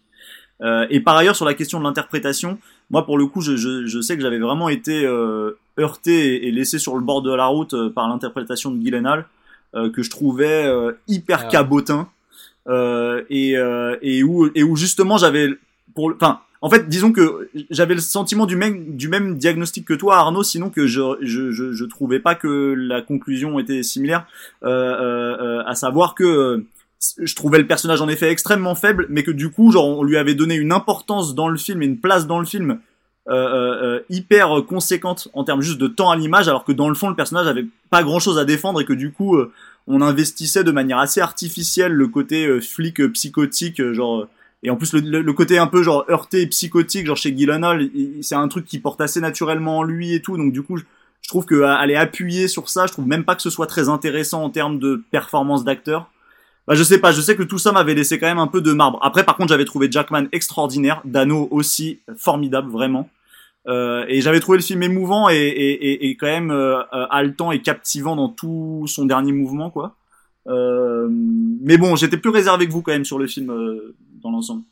Euh, 0.62 0.88
et 0.90 1.00
par 1.00 1.16
ailleurs, 1.16 1.36
sur 1.36 1.46
la 1.46 1.54
question 1.54 1.80
de 1.80 1.84
l'interprétation, 1.84 2.58
moi, 2.90 3.06
pour 3.06 3.18
le 3.18 3.28
coup, 3.28 3.42
je, 3.42 3.56
je, 3.56 3.86
je 3.86 4.02
sais 4.02 4.16
que 4.16 4.22
j'avais 4.24 4.40
vraiment 4.40 4.70
été 4.70 5.06
euh, 5.06 5.52
heurté 5.80 6.36
et, 6.36 6.48
et 6.48 6.52
laissé 6.52 6.80
sur 6.80 6.96
le 6.96 7.02
bord 7.02 7.22
de 7.22 7.34
la 7.34 7.46
route 7.46 7.74
euh, 7.76 7.90
par 7.90 8.08
l'interprétation 8.08 8.72
de 8.72 8.82
Gyllenhaal, 8.82 9.26
euh, 9.76 9.92
que 9.92 10.02
je 10.02 10.10
trouvais 10.10 10.66
euh, 10.66 10.94
hyper 11.08 11.44
Ah. 11.46 11.50
cabotin, 11.50 12.10
euh, 12.68 13.24
et, 13.30 13.58
euh, 13.58 13.98
et, 14.02 14.24
où, 14.24 14.50
et 14.56 14.64
où 14.64 14.76
justement 14.76 15.18
j'avais... 15.18 15.50
Enfin, 15.96 16.42
en 16.62 16.70
fait, 16.70 16.90
disons 16.90 17.12
que 17.12 17.50
j'avais 17.70 17.94
le 17.94 18.02
sentiment 18.02 18.46
du 18.46 18.56
même, 18.56 18.96
du 18.96 19.10
même 19.10 19.38
diagnostic 19.38 19.86
que 19.86 19.94
toi, 19.94 20.18
Arnaud, 20.18 20.44
sinon 20.44 20.70
que 20.70 20.88
je, 20.88 21.02
je, 21.22 21.52
je, 21.52 21.72
je 21.72 21.86
trouvais 21.86 22.20
pas 22.20 22.36
que 22.36 22.74
la 22.76 23.02
conclusion 23.02 23.60
était 23.60 23.84
similaire, 23.84 24.26
euh, 24.64 24.70
euh, 24.70 25.38
euh, 25.40 25.64
à 25.66 25.76
savoir 25.76 26.16
que 26.16 26.24
euh, 26.24 26.66
je 27.22 27.36
trouvais 27.36 27.60
le 27.60 27.68
personnage 27.68 28.02
en 28.02 28.08
effet 28.08 28.30
extrêmement 28.30 28.74
faible, 28.74 29.06
mais 29.10 29.24
que 29.24 29.32
du 29.32 29.52
coup, 29.52 29.72
genre, 29.72 30.00
on 30.00 30.04
lui 30.04 30.18
avait 30.18 30.34
donné 30.34 30.56
une 30.56 30.72
importance 30.72 31.36
dans 31.36 31.48
le 31.48 31.58
film 31.58 31.84
et 31.84 31.86
une 31.86 32.00
place 32.00 32.26
dans 32.26 32.40
le 32.40 32.46
film 32.46 32.80
euh, 33.30 33.34
euh, 33.36 34.00
hyper 34.10 34.64
conséquente 34.68 35.28
en 35.34 35.44
termes 35.44 35.62
juste 35.62 35.78
de 35.78 35.88
temps 35.88 36.10
à 36.10 36.16
l'image, 36.16 36.48
alors 36.48 36.64
que 36.64 36.72
dans 36.72 36.90
le 36.90 36.96
fond, 36.96 37.10
le 37.10 37.16
personnage 37.16 37.46
avait 37.46 37.68
pas 37.92 38.02
grand 38.02 38.20
chose 38.20 38.40
à 38.40 38.46
défendre 38.46 38.82
et 38.82 38.86
que 38.86 38.94
du 38.94 39.12
coup, 39.12 39.38
on 39.86 40.02
investissait 40.02 40.64
de 40.64 40.72
manière 40.72 40.98
assez 40.98 41.22
artificielle 41.22 41.92
le 41.92 42.08
côté 42.08 42.60
flic 42.62 43.06
psychotique, 43.14 43.92
genre. 43.92 44.28
Et 44.64 44.70
en 44.70 44.76
plus, 44.76 44.94
le, 44.94 45.22
le, 45.22 45.34
côté 45.34 45.58
un 45.58 45.68
peu 45.68 45.84
genre 45.84 46.06
heurté 46.10 46.42
et 46.42 46.48
psychotique, 46.48 47.06
genre 47.06 47.18
chez 47.18 47.36
Gyllenhaal, 47.36 47.90
c'est 48.22 48.36
un 48.36 48.48
truc 48.48 48.66
qui 48.66 48.80
porte 48.80 49.00
assez 49.02 49.22
naturellement 49.22 49.80
en 49.80 49.84
lui 49.84 50.14
et 50.14 50.22
tout. 50.22 50.36
Donc 50.36 50.52
du 50.52 50.64
coup, 50.64 50.78
je, 50.78 50.84
je 51.22 51.30
trouve 51.30 51.46
que 51.46 51.62
aller 51.62 51.96
appuyer 51.96 52.48
sur 52.48 52.70
ça, 52.70 52.88
je 52.88 52.94
trouve 52.94 53.08
même 53.08 53.24
pas 53.24 53.36
que 53.36 53.42
ce 53.42 53.50
soit 53.50 53.68
très 53.68 53.88
intéressant 53.88 54.44
en 54.44 54.50
termes 54.50 54.80
de 54.80 55.04
performance 55.12 55.64
d'acteur. 55.64 56.10
Bah, 56.68 56.76
je 56.76 56.84
sais 56.84 57.00
pas, 57.00 57.12
je 57.12 57.22
sais 57.22 57.36
que 57.36 57.44
tout 57.44 57.60
ça 57.60 57.72
m'avait 57.72 57.94
laissé 57.94 58.20
quand 58.20 58.28
même 58.28 58.40
un 58.40 58.48
peu 58.48 58.62
de 58.62 58.74
marbre. 58.74 59.00
Après, 59.02 59.24
par 59.24 59.38
contre, 59.38 59.50
j'avais 59.50 59.64
trouvé 59.64 59.90
Jackman 59.90 60.26
extraordinaire, 60.34 61.02
Dano 61.06 61.48
aussi 61.52 62.00
formidable, 62.18 62.70
vraiment. 62.70 63.10
Euh, 63.68 64.06
et 64.08 64.22
j'avais 64.22 64.40
trouvé 64.40 64.58
le 64.58 64.64
film 64.64 64.84
émouvant 64.84 65.30
et, 65.30 65.36
et, 65.36 65.72
et, 65.72 66.10
et 66.10 66.18
quand 66.18 66.28
même 66.28 66.52
euh, 66.52 66.80
euh, 66.94 67.06
haletant 67.10 67.52
et 67.52 67.62
captivant 67.62 68.16
dans 68.16 68.30
tout 68.30 68.86
son 68.88 69.06
dernier 69.06 69.34
mouvement, 69.34 69.70
quoi. 69.70 69.96
Euh, 70.48 71.08
mais 71.10 71.78
bon, 71.78 71.96
j'étais 71.96 72.18
plus 72.18 72.30
réservé 72.30 72.68
que 72.68 72.72
vous 72.72 72.82
quand 72.82 72.94
même 72.94 73.06
sur 73.06 73.20
le 73.20 73.28
film 73.28 73.52
euh, 73.52 73.96
dans 74.28 74.36
l'ensemble. 74.36 74.64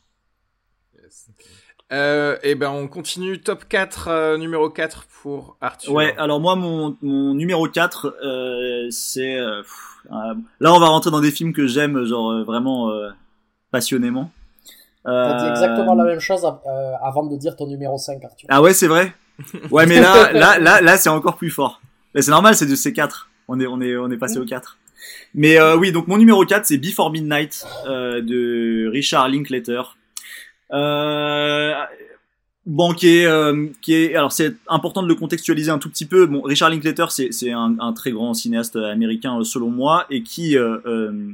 Euh, 1.92 2.36
et 2.42 2.56
ben 2.56 2.70
on 2.70 2.88
continue 2.88 3.40
top 3.40 3.64
4 3.68 4.08
euh, 4.08 4.38
numéro 4.38 4.68
4 4.68 5.06
pour 5.22 5.56
Arthur. 5.60 5.92
Ouais, 5.92 6.16
alors 6.18 6.40
moi 6.40 6.56
mon, 6.56 6.96
mon 7.00 7.32
numéro 7.34 7.68
4 7.68 8.16
euh, 8.24 8.88
c'est 8.90 9.36
euh, 9.36 9.62
là 10.58 10.74
on 10.74 10.80
va 10.80 10.86
rentrer 10.86 11.12
dans 11.12 11.20
des 11.20 11.30
films 11.30 11.52
que 11.52 11.68
j'aime 11.68 12.04
genre 12.04 12.44
vraiment 12.44 12.90
passionnément. 13.70 14.30
T'as 15.04 15.44
dit 15.44 15.48
exactement 15.48 15.94
la 15.94 16.04
même 16.04 16.18
chose 16.18 16.44
avant 17.02 17.24
de 17.24 17.36
dire 17.36 17.54
ton 17.54 17.68
numéro 17.68 17.96
5 17.96 18.24
Arthur. 18.24 18.48
Ah 18.50 18.60
ouais, 18.60 18.74
c'est 18.74 18.88
vrai? 18.88 19.14
Ouais, 19.70 19.86
mais 19.86 20.00
là 20.00 20.32
là 20.32 20.58
là 20.58 20.80
là 20.80 20.96
c'est 20.96 21.10
encore 21.10 21.36
plus 21.36 21.50
fort. 21.50 21.80
Mais 22.14 22.22
c'est 22.22 22.32
normal, 22.32 22.56
c'est 22.56 22.66
de 22.66 22.74
ces 22.74 22.92
4. 22.92 23.30
On 23.46 23.60
est 23.60 23.66
on 23.68 23.80
est 23.80 23.96
on 23.96 24.10
est 24.10 24.16
passé 24.16 24.38
au 24.38 24.44
4. 24.44 24.76
Mais 25.34 25.58
oui, 25.74 25.92
donc 25.92 26.08
mon 26.08 26.16
numéro 26.16 26.44
4 26.44 26.66
c'est 26.66 26.78
Before 26.78 27.10
Midnight 27.10 27.64
de 27.86 28.88
Richard 28.88 29.28
Linklater. 29.28 29.82
Euh, 30.72 31.72
bon, 32.64 32.92
qui 32.92 33.08
est, 33.08 33.26
euh, 33.26 33.68
qui 33.80 33.94
est, 33.94 34.14
alors 34.14 34.32
c'est 34.32 34.54
important 34.68 35.02
de 35.02 35.08
le 35.08 35.14
contextualiser 35.14 35.70
un 35.70 35.78
tout 35.78 35.88
petit 35.88 36.06
peu. 36.06 36.26
Bon, 36.26 36.42
Richard 36.42 36.70
Linklater, 36.70 37.10
c'est, 37.10 37.32
c'est 37.32 37.52
un, 37.52 37.76
un, 37.78 37.92
très 37.92 38.10
grand 38.10 38.34
cinéaste 38.34 38.76
américain 38.76 39.42
selon 39.44 39.70
moi, 39.70 40.06
et 40.10 40.22
qui, 40.22 40.56
euh, 40.58 40.78
euh 40.86 41.32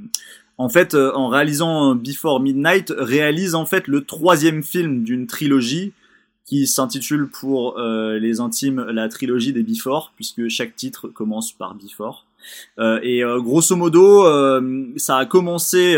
en 0.59 0.69
fait, 0.69 0.95
en 0.95 1.29
réalisant 1.29 1.95
Before 1.95 2.39
Midnight, 2.39 2.93
réalise 2.97 3.55
en 3.57 3.65
fait 3.67 3.89
le 3.89 4.05
troisième 4.05 4.63
film 4.63 5.03
d'une 5.03 5.27
trilogie 5.27 5.93
qui 6.45 6.67
s'intitule 6.67 7.29
pour 7.29 7.79
euh, 7.79 8.19
les 8.19 8.39
intimes 8.39 8.85
la 8.91 9.09
trilogie 9.09 9.53
des 9.53 9.63
Before, 9.63 10.13
puisque 10.15 10.49
chaque 10.49 10.77
titre 10.77 11.09
commence 11.09 11.53
par 11.53 11.75
Before. 11.75 12.27
Euh, 12.79 13.01
et 13.03 13.23
grosso 13.39 13.77
modo, 13.77 14.25
ça 14.97 15.17
a 15.17 15.27
commencé 15.27 15.97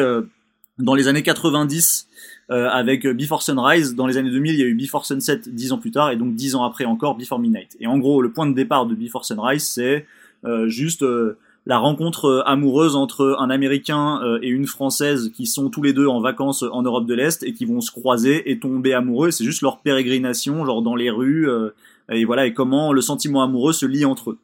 dans 0.79 0.95
les 0.95 1.09
années 1.09 1.23
90 1.23 2.09
euh, 2.51 2.69
avec 2.69 3.07
Before 3.07 3.43
Sunrise. 3.43 3.95
Dans 3.95 4.07
les 4.07 4.19
années 4.19 4.31
2000, 4.31 4.55
il 4.55 4.61
y 4.61 4.63
a 4.63 4.67
eu 4.67 4.75
Before 4.75 5.07
Sunset 5.07 5.43
dix 5.47 5.73
ans 5.73 5.79
plus 5.79 5.91
tard, 5.91 6.11
et 6.11 6.17
donc 6.17 6.35
dix 6.35 6.55
ans 6.55 6.65
après 6.65 6.85
encore 6.85 7.17
Before 7.17 7.39
Midnight. 7.39 7.77
Et 7.81 7.87
en 7.87 7.99
gros, 7.99 8.21
le 8.21 8.33
point 8.33 8.47
de 8.47 8.55
départ 8.55 8.87
de 8.87 8.95
Before 8.95 9.25
Sunrise, 9.25 9.67
c'est 9.67 10.07
euh, 10.45 10.69
juste 10.69 11.03
euh, 11.03 11.39
la 11.65 11.79
rencontre 11.79 12.43
amoureuse 12.47 12.97
entre 12.97 13.37
un 13.39 13.49
Américain 13.49 14.21
et 14.43 14.49
une 14.49 14.67
Française 14.67 15.31
qui 15.35 15.47
sont 15.47 15.71
tous 15.71 15.81
les 15.81 15.95
deux 15.95 16.07
en 16.07 16.21
vacances 16.21 16.63
en 16.63 16.83
Europe 16.83 17.07
de 17.07 17.15
l'Est 17.15 17.43
et 17.43 17.55
qui 17.55 17.65
vont 17.65 17.81
se 17.81 17.91
croiser 17.91 18.51
et 18.51 18.59
tomber 18.59 18.93
amoureux. 18.93 19.31
C'est 19.31 19.45
juste 19.45 19.63
leur 19.63 19.79
pérégrination, 19.79 20.67
genre 20.67 20.83
dans 20.83 20.95
les 20.95 21.09
rues, 21.09 21.49
et 22.11 22.27
voilà, 22.27 22.45
et 22.45 22.53
comment 22.53 22.93
le 22.93 23.01
sentiment 23.01 23.43
amoureux 23.43 23.73
se 23.73 23.87
lie 23.87 24.05
entre 24.05 24.33
eux. 24.33 24.39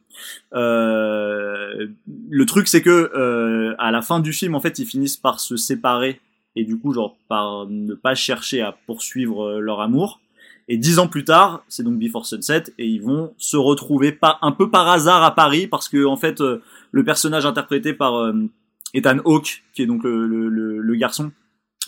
Euh, 0.54 1.88
le 2.28 2.46
truc, 2.46 2.68
c'est 2.68 2.82
que 2.82 3.74
à 3.78 3.90
la 3.90 4.02
fin 4.02 4.20
du 4.20 4.32
film, 4.32 4.54
en 4.54 4.60
fait, 4.60 4.78
ils 4.78 4.86
finissent 4.86 5.16
par 5.16 5.40
se 5.40 5.56
séparer 5.56 6.20
et 6.56 6.64
du 6.64 6.78
coup 6.78 6.92
genre 6.92 7.16
par 7.28 7.66
ne 7.68 7.94
pas 7.94 8.14
chercher 8.14 8.60
à 8.60 8.76
poursuivre 8.86 9.44
euh, 9.44 9.60
leur 9.60 9.80
amour. 9.80 10.20
Et 10.68 10.76
dix 10.76 10.98
ans 10.98 11.08
plus 11.08 11.24
tard, 11.24 11.64
c'est 11.68 11.82
donc 11.82 11.98
Before 11.98 12.26
Sunset, 12.26 12.64
et 12.78 12.86
ils 12.86 13.02
vont 13.02 13.34
se 13.38 13.56
retrouver 13.56 14.16
un 14.22 14.52
peu 14.52 14.70
par 14.70 14.88
hasard 14.88 15.24
à 15.24 15.34
Paris 15.34 15.66
parce 15.66 15.88
que 15.88 16.04
en 16.04 16.16
fait 16.16 16.40
euh, 16.40 16.62
le 16.92 17.04
personnage 17.04 17.44
interprété 17.44 17.92
par 17.92 18.14
euh, 18.16 18.48
Ethan 18.94 19.18
Hawke, 19.24 19.64
qui 19.74 19.82
est 19.82 19.86
donc 19.86 20.04
le, 20.04 20.26
le, 20.26 20.48
le, 20.48 20.94
garçon, 20.94 21.32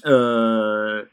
euh, 0.06 1.04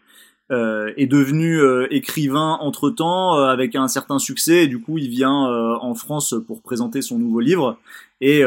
est 0.52 1.06
devenu 1.06 1.60
écrivain 1.92 2.58
entre 2.62 2.90
temps 2.90 3.34
avec 3.34 3.76
un 3.76 3.88
certain 3.88 4.18
succès 4.18 4.64
et 4.64 4.68
du 4.68 4.80
coup 4.82 4.98
il 4.98 5.08
vient 5.08 5.32
en 5.32 5.94
France 5.94 6.34
pour 6.48 6.62
présenter 6.62 7.04
son 7.04 7.20
nouveau 7.20 7.40
livre 7.40 7.78
et, 8.20 8.42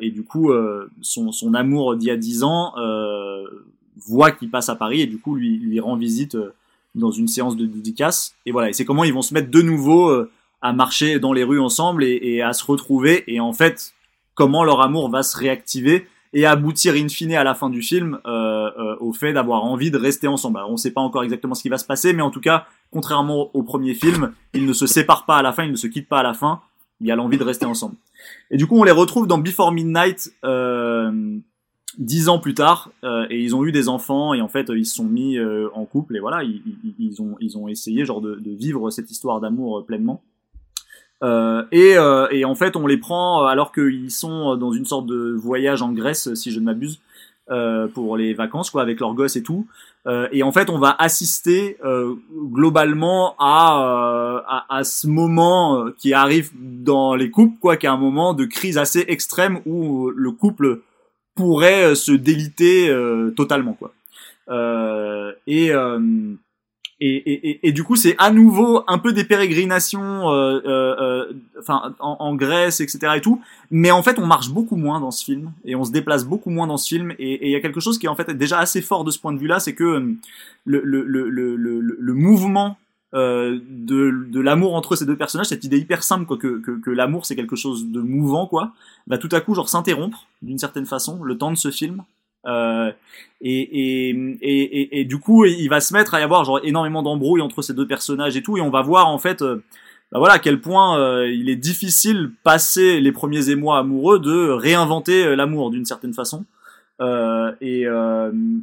et 0.00 0.10
du 0.10 0.24
coup 0.24 0.52
son, 1.00 1.30
son 1.30 1.54
amour 1.54 1.94
d'il 1.94 2.08
y 2.08 2.10
a 2.10 2.16
dix 2.16 2.42
ans 2.42 2.74
voit 3.96 4.30
qu'il 4.30 4.50
passe 4.50 4.68
à 4.68 4.76
Paris 4.76 5.00
et 5.00 5.06
du 5.06 5.18
coup 5.18 5.34
lui, 5.34 5.58
lui 5.58 5.80
rend 5.80 5.96
visite 5.96 6.34
euh, 6.34 6.54
dans 6.94 7.10
une 7.10 7.28
séance 7.28 7.56
de 7.56 7.66
dédicace. 7.66 8.34
Et 8.46 8.52
voilà, 8.52 8.70
et 8.70 8.72
c'est 8.72 8.84
comment 8.84 9.04
ils 9.04 9.12
vont 9.12 9.22
se 9.22 9.34
mettre 9.34 9.50
de 9.50 9.62
nouveau 9.62 10.08
euh, 10.08 10.30
à 10.62 10.72
marcher 10.72 11.18
dans 11.18 11.32
les 11.32 11.44
rues 11.44 11.60
ensemble 11.60 12.04
et, 12.04 12.18
et, 12.22 12.42
à 12.42 12.52
se 12.52 12.64
retrouver. 12.64 13.24
Et 13.26 13.40
en 13.40 13.52
fait, 13.52 13.92
comment 14.34 14.64
leur 14.64 14.80
amour 14.80 15.10
va 15.10 15.22
se 15.22 15.36
réactiver 15.36 16.06
et 16.32 16.46
aboutir 16.46 16.94
in 16.94 17.08
fine 17.08 17.34
à 17.34 17.44
la 17.44 17.54
fin 17.54 17.70
du 17.70 17.82
film 17.82 18.18
euh, 18.26 18.53
euh 18.78 18.96
au 19.00 19.12
fait 19.12 19.32
d'avoir 19.32 19.64
envie 19.64 19.90
de 19.90 19.98
rester 19.98 20.26
ensemble. 20.28 20.60
On 20.68 20.72
ne 20.72 20.76
sait 20.76 20.92
pas 20.92 21.00
encore 21.00 21.24
exactement 21.24 21.54
ce 21.54 21.62
qui 21.62 21.68
va 21.68 21.78
se 21.78 21.84
passer, 21.84 22.12
mais 22.12 22.22
en 22.22 22.30
tout 22.30 22.40
cas, 22.40 22.66
contrairement 22.90 23.50
au 23.54 23.62
premier 23.62 23.94
film, 23.94 24.32
ils 24.52 24.66
ne 24.66 24.72
se 24.72 24.86
séparent 24.86 25.26
pas 25.26 25.36
à 25.36 25.42
la 25.42 25.52
fin, 25.52 25.64
ils 25.64 25.72
ne 25.72 25.76
se 25.76 25.86
quittent 25.86 26.08
pas 26.08 26.20
à 26.20 26.22
la 26.22 26.34
fin. 26.34 26.60
Il 27.00 27.06
y 27.06 27.10
a 27.10 27.16
l'envie 27.16 27.38
de 27.38 27.44
rester 27.44 27.66
ensemble. 27.66 27.96
Et 28.50 28.56
du 28.56 28.66
coup, 28.66 28.76
on 28.78 28.84
les 28.84 28.92
retrouve 28.92 29.26
dans 29.26 29.38
Before 29.38 29.72
Midnight. 29.72 30.32
Euh, 30.44 31.38
dix 31.98 32.28
ans 32.28 32.40
plus 32.40 32.54
tard 32.54 32.90
euh, 33.04 33.24
et 33.30 33.40
ils 33.40 33.54
ont 33.54 33.64
eu 33.64 33.70
des 33.70 33.88
enfants 33.88 34.34
et 34.34 34.40
en 34.40 34.48
fait 34.48 34.68
ils 34.74 34.84
se 34.84 34.96
sont 34.96 35.04
mis 35.04 35.38
euh, 35.38 35.68
en 35.74 35.84
couple 35.84 36.16
et 36.16 36.18
voilà 36.18 36.42
ils, 36.42 37.22
ont 37.22 37.36
ils 37.38 37.56
ont 37.56 37.68
essayé 37.68 38.04
genre 38.04 38.20
de, 38.20 38.36
vivre 38.44 38.90
cette 38.90 39.12
histoire 39.12 39.40
d'amour 39.40 39.86
pleinement 39.86 40.20
et, 41.22 41.94
et 42.32 42.44
en 42.44 42.54
fait 42.56 42.74
on 42.74 42.88
les 42.88 42.96
prend 42.96 43.46
alors 43.46 43.70
qu'ils 43.70 44.10
sont 44.10 44.56
dans 44.56 44.72
une 44.72 44.84
sorte 44.84 45.06
de 45.06 45.30
voyage 45.38 45.82
en 45.82 45.92
Grèce 45.92 46.34
si 46.34 46.50
je 46.50 46.58
ne 46.58 46.64
m'abuse 46.64 46.98
pour 47.94 48.16
les 48.16 48.32
vacances 48.34 48.70
quoi 48.70 48.82
avec 48.82 49.00
leurs 49.00 49.14
gosses 49.14 49.36
et 49.36 49.42
tout 49.42 49.66
et 50.32 50.42
en 50.42 50.50
fait 50.50 50.70
on 50.70 50.78
va 50.78 50.96
assister 50.98 51.76
globalement 52.52 53.34
à, 53.38 54.42
à, 54.48 54.76
à 54.78 54.84
ce 54.84 55.06
moment 55.06 55.90
qui 55.98 56.14
arrive 56.14 56.50
dans 56.58 57.14
les 57.14 57.30
couples 57.30 57.58
quoi 57.60 57.76
qui 57.76 57.84
est 57.84 57.90
un 57.90 57.98
moment 57.98 58.32
de 58.32 58.46
crise 58.46 58.78
assez 58.78 59.04
extrême 59.08 59.60
où 59.66 60.10
le 60.10 60.30
couple 60.30 60.80
pourrait 61.34 61.84
euh, 61.84 61.94
se 61.94 62.12
déliter 62.12 62.88
euh, 62.88 63.30
totalement 63.30 63.74
quoi. 63.74 63.92
Euh, 64.48 65.32
et, 67.00 67.16
et, 67.16 67.68
et, 67.68 67.72
du 67.72 67.82
coup, 67.82 67.96
c'est 67.96 68.14
à 68.18 68.30
nouveau 68.30 68.84
un 68.86 68.98
peu 68.98 69.12
des 69.12 69.24
pérégrinations, 69.24 70.30
euh, 70.30 70.60
euh, 70.64 71.32
enfin 71.58 71.94
en, 71.98 72.16
en, 72.20 72.34
Grèce, 72.36 72.80
etc. 72.80 73.14
et 73.16 73.20
tout. 73.20 73.40
Mais 73.70 73.90
en 73.90 74.02
fait, 74.02 74.18
on 74.18 74.26
marche 74.26 74.50
beaucoup 74.50 74.76
moins 74.76 75.00
dans 75.00 75.10
ce 75.10 75.24
film 75.24 75.52
et 75.64 75.74
on 75.74 75.84
se 75.84 75.90
déplace 75.90 76.24
beaucoup 76.24 76.50
moins 76.50 76.66
dans 76.66 76.76
ce 76.76 76.88
film. 76.88 77.12
Et 77.18 77.48
il 77.48 77.50
y 77.50 77.56
a 77.56 77.60
quelque 77.60 77.80
chose 77.80 77.98
qui 77.98 78.06
est 78.06 78.08
en 78.08 78.14
fait 78.14 78.30
déjà 78.30 78.58
assez 78.60 78.80
fort 78.80 79.04
de 79.04 79.10
ce 79.10 79.18
point 79.18 79.32
de 79.32 79.38
vue-là, 79.38 79.58
c'est 79.58 79.74
que 79.74 80.14
le, 80.64 80.80
le, 80.84 81.02
le, 81.02 81.28
le, 81.28 81.80
le 81.80 82.14
mouvement 82.14 82.76
euh, 83.14 83.60
de, 83.68 84.26
de 84.28 84.40
l'amour 84.40 84.74
entre 84.74 84.96
ces 84.96 85.06
deux 85.06 85.16
personnages, 85.16 85.46
cette 85.46 85.62
idée 85.62 85.78
hyper 85.78 86.02
simple 86.02 86.26
quoi, 86.26 86.36
que, 86.36 86.58
que, 86.58 86.80
que 86.80 86.90
l'amour 86.90 87.26
c'est 87.26 87.36
quelque 87.36 87.54
chose 87.54 87.86
de 87.86 88.00
mouvant 88.00 88.48
quoi, 88.48 88.72
va 89.06 89.18
tout 89.18 89.28
à 89.30 89.40
coup 89.40 89.54
genre 89.54 89.68
s'interrompre 89.68 90.26
d'une 90.42 90.58
certaine 90.58 90.84
façon 90.84 91.22
le 91.22 91.38
temps 91.38 91.52
de 91.52 91.56
ce 91.56 91.70
film. 91.70 92.02
Euh, 92.46 92.92
et, 93.40 94.10
et, 94.10 94.10
et, 94.40 95.00
et, 95.00 95.04
du 95.04 95.18
coup 95.18 95.44
il 95.44 95.68
va 95.68 95.80
se 95.80 95.92
mettre 95.94 96.14
à 96.14 96.20
y 96.20 96.22
avoir 96.22 96.44
genre 96.44 96.60
énormément 96.62 97.02
d'embrouilles 97.02 97.40
entre 97.40 97.62
ces 97.62 97.74
deux 97.74 97.86
personnages 97.86 98.36
et 98.36 98.42
tout 98.42 98.58
et 98.58 98.60
on 98.60 98.70
va 98.70 98.82
voir 98.82 99.08
en 99.08 99.18
fait 99.18 99.40
euh, 99.42 99.62
bah 100.12 100.18
voilà 100.18 100.34
à 100.34 100.38
quel 100.38 100.60
point 100.60 100.98
euh, 100.98 101.30
il 101.30 101.48
est 101.48 101.56
difficile 101.56 102.32
passer 102.42 103.00
les 103.00 103.12
premiers 103.12 103.50
émois 103.50 103.78
amoureux 103.78 104.18
de 104.18 104.50
réinventer 104.50 105.34
l'amour 105.36 105.70
d'une 105.70 105.84
certaine 105.84 106.14
façon. 106.14 106.44
Et, 107.00 107.82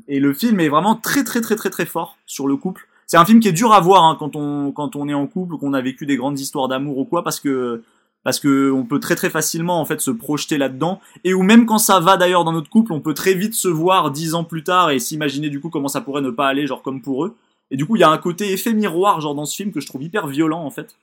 et 0.07 0.19
le 0.19 0.33
film 0.33 0.59
est 0.59 0.69
vraiment 0.69 0.95
très 0.95 1.23
très 1.23 1.41
très 1.41 1.55
très 1.55 1.69
très 1.69 1.85
fort 1.85 2.17
sur 2.25 2.47
le 2.47 2.55
couple. 2.55 2.87
C'est 3.05 3.17
un 3.17 3.25
film 3.25 3.39
qui 3.39 3.49
est 3.49 3.53
dur 3.53 3.73
à 3.73 3.81
voir 3.81 4.03
hein, 4.05 4.15
quand 4.17 4.35
on 4.35 4.71
quand 4.71 4.95
on 4.95 5.09
est 5.09 5.13
en 5.13 5.27
couple, 5.27 5.57
qu'on 5.57 5.73
a 5.73 5.81
vécu 5.81 6.05
des 6.05 6.15
grandes 6.15 6.39
histoires 6.39 6.69
d'amour 6.69 6.97
ou 6.97 7.05
quoi, 7.05 7.23
parce 7.23 7.39
que 7.39 7.83
parce 8.23 8.39
que 8.39 8.71
on 8.71 8.85
peut 8.85 8.99
très 8.99 9.15
très 9.15 9.29
facilement 9.29 9.79
en 9.79 9.85
fait 9.85 10.01
se 10.01 10.11
projeter 10.11 10.57
là-dedans 10.57 11.01
et 11.23 11.33
ou 11.33 11.43
même 11.43 11.65
quand 11.65 11.77
ça 11.77 11.99
va 11.99 12.17
d'ailleurs 12.17 12.43
dans 12.43 12.53
notre 12.53 12.69
couple, 12.69 12.93
on 12.93 13.01
peut 13.01 13.13
très 13.13 13.33
vite 13.33 13.53
se 13.53 13.67
voir 13.67 14.11
dix 14.11 14.35
ans 14.35 14.43
plus 14.43 14.63
tard 14.63 14.91
et 14.91 14.99
s'imaginer 14.99 15.49
du 15.49 15.59
coup 15.59 15.69
comment 15.69 15.87
ça 15.87 16.01
pourrait 16.01 16.21
ne 16.21 16.29
pas 16.29 16.47
aller 16.47 16.67
genre 16.67 16.81
comme 16.81 17.01
pour 17.01 17.25
eux. 17.25 17.35
Et 17.73 17.77
du 17.77 17.85
coup, 17.85 17.95
il 17.95 17.99
y 17.99 18.03
a 18.03 18.09
un 18.09 18.17
côté 18.17 18.51
effet 18.51 18.73
miroir 18.73 19.21
genre 19.21 19.35
dans 19.35 19.45
ce 19.45 19.55
film 19.55 19.71
que 19.71 19.79
je 19.79 19.87
trouve 19.87 20.03
hyper 20.03 20.27
violent 20.27 20.63
en 20.63 20.71
fait 20.71 20.95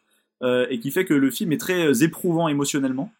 euh, 0.42 0.66
et 0.70 0.78
qui 0.78 0.90
fait 0.90 1.04
que 1.04 1.14
le 1.14 1.30
film 1.30 1.52
est 1.52 1.58
très 1.58 1.86
euh, 1.86 2.04
éprouvant 2.04 2.48
émotionnellement. 2.48 3.10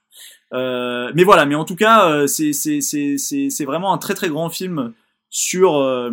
Euh, 0.53 1.11
mais 1.15 1.25
voilà, 1.25 1.47
mais 1.47 1.55
en 1.55 1.65
tout 1.65 1.77
cas, 1.77 2.09
euh, 2.11 2.27
c'est 2.27 2.53
c'est 2.53 2.81
c'est 2.81 3.17
c'est 3.19 3.65
vraiment 3.65 3.93
un 3.93 3.99
très 3.99 4.15
très 4.15 4.29
grand 4.29 4.49
film 4.49 4.93
sur 5.31 5.77
euh, 5.77 6.11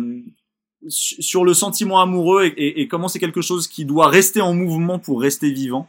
sur 0.88 1.44
le 1.44 1.54
sentiment 1.54 2.00
amoureux 2.00 2.44
et, 2.44 2.80
et, 2.80 2.86
comment 2.86 3.08
c'est 3.08 3.18
quelque 3.18 3.40
chose 3.40 3.66
qui 3.66 3.84
doit 3.84 4.08
rester 4.08 4.40
en 4.40 4.54
mouvement 4.54 4.98
pour 4.98 5.20
rester 5.20 5.50
vivant. 5.50 5.88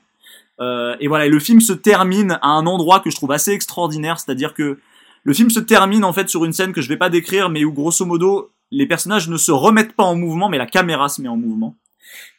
Euh, 0.60 0.96
et 1.00 1.08
voilà, 1.08 1.26
et 1.26 1.30
le 1.30 1.40
film 1.40 1.62
se 1.62 1.74
termine 1.74 2.40
à 2.42 2.50
un 2.50 2.66
endroit 2.66 3.00
que 3.00 3.10
je 3.10 3.16
trouve 3.16 3.32
assez 3.32 3.52
extraordinaire, 3.52 4.20
c'est-à-dire 4.20 4.54
que 4.54 4.80
le 5.24 5.34
film 5.34 5.50
se 5.50 5.60
termine 5.60 6.04
en 6.04 6.14
fait 6.14 6.30
sur 6.30 6.46
une 6.46 6.54
scène 6.54 6.74
que 6.74 6.82
je 6.82 6.90
vais 6.90 6.98
pas 6.98 7.10
décrire, 7.10 7.50
mais 7.50 7.64
où 7.64 7.72
grosso 7.72 8.06
modo 8.06 8.52
les 8.72 8.86
personnages 8.86 9.30
ne 9.30 9.38
se 9.38 9.52
remettent 9.52 9.94
pas 9.94 10.04
en 10.04 10.16
mouvement, 10.16 10.50
mais 10.50 10.58
la 10.58 10.66
caméra 10.66 11.10
se 11.10 11.22
met 11.22 11.30
en 11.30 11.38
mouvement. 11.38 11.76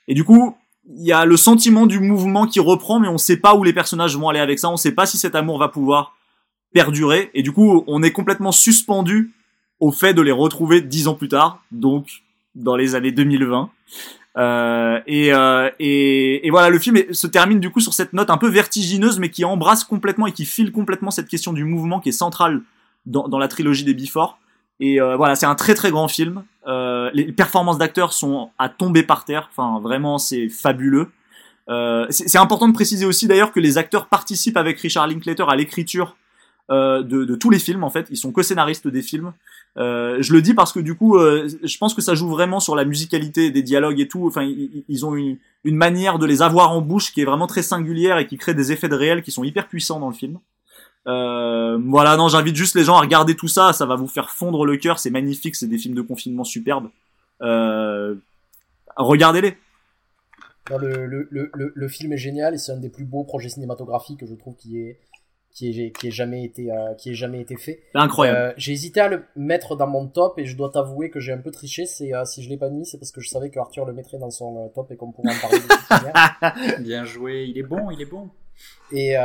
Et 0.08 0.14
du 0.14 0.24
coup, 0.24 0.56
il 0.88 1.06
y 1.06 1.12
a 1.12 1.24
le 1.24 1.36
sentiment 1.36 1.86
du 1.86 2.00
mouvement 2.00 2.47
qui 2.47 2.60
reprend, 2.60 2.98
mais 2.98 3.08
on 3.08 3.18
sait 3.18 3.36
pas 3.36 3.55
où 3.55 3.62
les 3.62 3.72
personnages 3.72 4.16
vont 4.16 4.28
aller 4.28 4.40
avec 4.40 4.58
ça, 4.58 4.70
on 4.70 4.76
sait 4.76 4.92
pas 4.92 5.06
si 5.06 5.18
cet 5.18 5.34
amour 5.34 5.58
va 5.58 5.68
pouvoir 5.68 6.16
perdurer, 6.72 7.30
et 7.34 7.42
du 7.42 7.52
coup, 7.52 7.84
on 7.86 8.02
est 8.02 8.12
complètement 8.12 8.52
suspendu 8.52 9.32
au 9.80 9.92
fait 9.92 10.12
de 10.12 10.22
les 10.22 10.32
retrouver 10.32 10.80
dix 10.80 11.08
ans 11.08 11.14
plus 11.14 11.28
tard, 11.28 11.62
donc 11.70 12.22
dans 12.55 12.76
les 12.76 12.94
années 12.94 13.12
2020. 13.12 13.70
Euh, 14.39 15.00
et, 15.07 15.33
euh, 15.33 15.68
et, 15.81 16.47
et, 16.47 16.50
voilà, 16.50 16.70
le 16.70 16.78
film 16.78 17.12
se 17.12 17.26
termine 17.26 17.58
du 17.58 17.70
coup 17.70 17.81
sur 17.81 17.92
cette 17.92 18.12
note 18.12 18.31
un 18.31 18.39
peu 18.39 18.49
vertigineuse, 18.49 19.18
mais 19.18 19.31
qui 19.31 19.44
embrasse 19.44 19.83
complètement 19.84 20.26
et 20.26 20.33
qui 20.33 20.44
file 20.44 20.70
complètement 20.70 21.10
cette 21.10 21.28
question 21.28 21.52
du 21.52 21.65
mouvement 21.65 21.99
qui 21.99 22.10
est 22.10 22.12
centrale 22.12 22.62
dans, 23.07 23.28
dans 23.28 23.39
la 23.39 23.49
trilogie 23.49 23.84
des 23.84 23.94
Before. 23.94 24.39
Et 24.81 25.00
euh, 25.00 25.17
voilà, 25.17 25.34
c'est 25.34 25.47
un 25.47 25.55
très 25.55 25.75
très 25.75 25.91
grand 25.91 26.08
film. 26.08 26.44
Euh, 26.67 27.10
les 27.12 27.33
performances 27.33 27.78
d'acteurs 27.78 28.12
sont 28.12 28.50
à 28.58 28.68
tomber 28.68 29.02
par 29.02 29.25
terre. 29.25 29.50
Enfin, 29.50 29.81
vraiment, 29.81 30.18
c'est 30.18 30.49
fabuleux. 30.49 31.10
Euh, 31.68 32.07
c'est 32.10 32.39
important 32.39 32.68
de 32.68 32.73
préciser 32.73 33.05
aussi 33.05 33.26
d'ailleurs 33.26 33.52
que 33.52 33.60
les 33.60 33.76
acteurs 33.76 34.07
participent 34.07 34.57
avec 34.57 34.78
Richard 34.81 35.07
Linklater 35.07 35.44
à 35.50 35.57
l'écriture 35.57 36.17
euh, 36.70 37.02
de, 37.02 37.25
de, 37.25 37.34
tous 37.34 37.50
les 37.50 37.58
films 37.58 37.84
en 37.84 37.91
fait. 37.91 38.07
Ils 38.10 38.17
sont 38.17 38.33
co-scénaristes 38.33 38.89
des 38.89 39.02
films. 39.02 39.33
Euh, 39.78 40.16
je 40.20 40.32
le 40.32 40.42
dis 40.42 40.55
parce 40.55 40.73
que 40.73 40.81
du 40.81 40.97
coup, 40.97 41.16
euh, 41.16 41.48
je 41.62 41.78
pense 41.78 41.94
que 41.94 42.02
ça 42.02 42.15
joue 42.15 42.28
vraiment 42.28 42.58
sur 42.58 42.74
la 42.74 42.84
musicalité 42.84 43.50
des 43.50 43.62
dialogues 43.62 44.00
et 44.00 44.08
tout. 44.08 44.26
Enfin, 44.26 44.42
ils, 44.42 45.07
ont 45.07 45.15
une, 45.15 45.39
une, 45.62 45.76
manière 45.76 46.18
de 46.18 46.26
les 46.26 46.42
avoir 46.42 46.73
en 46.73 46.81
bouche 46.81 47.12
qui 47.12 47.20
est 47.20 47.24
vraiment 47.24 47.47
très 47.47 47.62
singulière 47.62 48.18
et 48.18 48.26
qui 48.26 48.36
crée 48.39 48.55
des 48.55 48.73
effets 48.73 48.89
de 48.89 48.97
réel 48.97 49.23
qui 49.23 49.31
sont 49.31 49.44
hyper 49.44 49.68
puissants 49.68 50.00
dans 50.00 50.08
le 50.08 50.15
film. 50.15 50.40
Euh, 51.07 51.78
voilà, 51.86 52.16
non, 52.16 52.28
j'invite 52.28 52.57
juste 52.57 52.74
les 52.74 52.84
gens 52.84 52.97
à 52.97 53.00
regarder 53.00 53.34
tout 53.34 53.48
ça. 53.48 53.73
Ça 53.73 53.86
va 53.86 53.94
vous 53.94 54.08
faire 54.08 54.31
fondre 54.31 54.66
le 54.66 54.76
cœur. 54.76 54.98
C'est 54.98 55.10
magnifique. 55.10 55.57
C'est 55.57 55.68
des 55.68 55.78
films 55.78 55.94
de 55.94 56.02
confinement 56.02 56.44
superbes. 56.44 56.90
Euh, 57.42 58.15
regardez-les. 58.97 59.57
Le, 60.70 61.07
le, 61.07 61.28
le, 61.31 61.73
le, 61.74 61.89
film 61.89 62.12
est 62.12 62.18
génial 62.18 62.52
et 62.52 62.58
c'est 62.58 62.73
un 62.73 62.76
des 62.76 62.90
plus 62.90 63.07
beaux 63.07 63.24
projets 63.24 63.48
cinématographiques 63.48 64.20
que 64.20 64.26
je 64.26 64.34
trouve 64.34 64.55
qui 64.57 64.78
est 64.78 64.98
qui 65.52 65.81
est, 65.81 65.91
qui 65.91 66.09
est 66.09 66.12
jamais 66.12 66.44
été 66.44 66.70
euh, 66.70 66.94
qui 66.94 67.10
est 67.10 67.15
jamais 67.15 67.41
été 67.41 67.57
fait. 67.57 67.81
Incroyable. 67.94 68.39
Euh, 68.39 68.52
j'ai 68.57 68.73
hésité 68.73 69.01
à 69.01 69.09
le 69.09 69.25
mettre 69.35 69.77
dans 69.77 69.86
mon 69.86 70.07
top 70.07 70.39
et 70.39 70.47
je 70.47 70.57
dois 70.57 70.70
t'avouer 70.70 71.10
que 71.10 71.20
j'ai 71.20 71.33
un 71.33 71.39
peu 71.39 71.51
triché. 71.51 71.86
C'est 71.86 72.15
euh, 72.15 72.25
si 72.25 72.43
je 72.43 72.49
l'ai 72.49 72.57
pas 72.57 72.70
mis, 72.70 72.86
c'est 72.86 72.99
parce 72.99 73.10
que 73.10 73.20
je 73.20 73.28
savais 73.28 73.51
que 73.51 73.59
Arthur 73.59 73.85
le 73.85 73.93
mettrait 73.93 74.18
dans 74.18 74.31
son 74.31 74.67
euh, 74.67 74.68
top 74.68 74.91
et 74.93 74.97
qu'on 74.97 75.10
pourrait 75.10 75.33
en 75.35 75.41
parler. 75.41 75.59
De 75.59 76.83
Bien 76.83 77.05
joué, 77.05 77.47
il 77.49 77.59
est 77.59 77.62
bon, 77.62 77.91
il 77.91 78.01
est 78.01 78.07
bon. 78.07 78.31
Et 78.93 79.17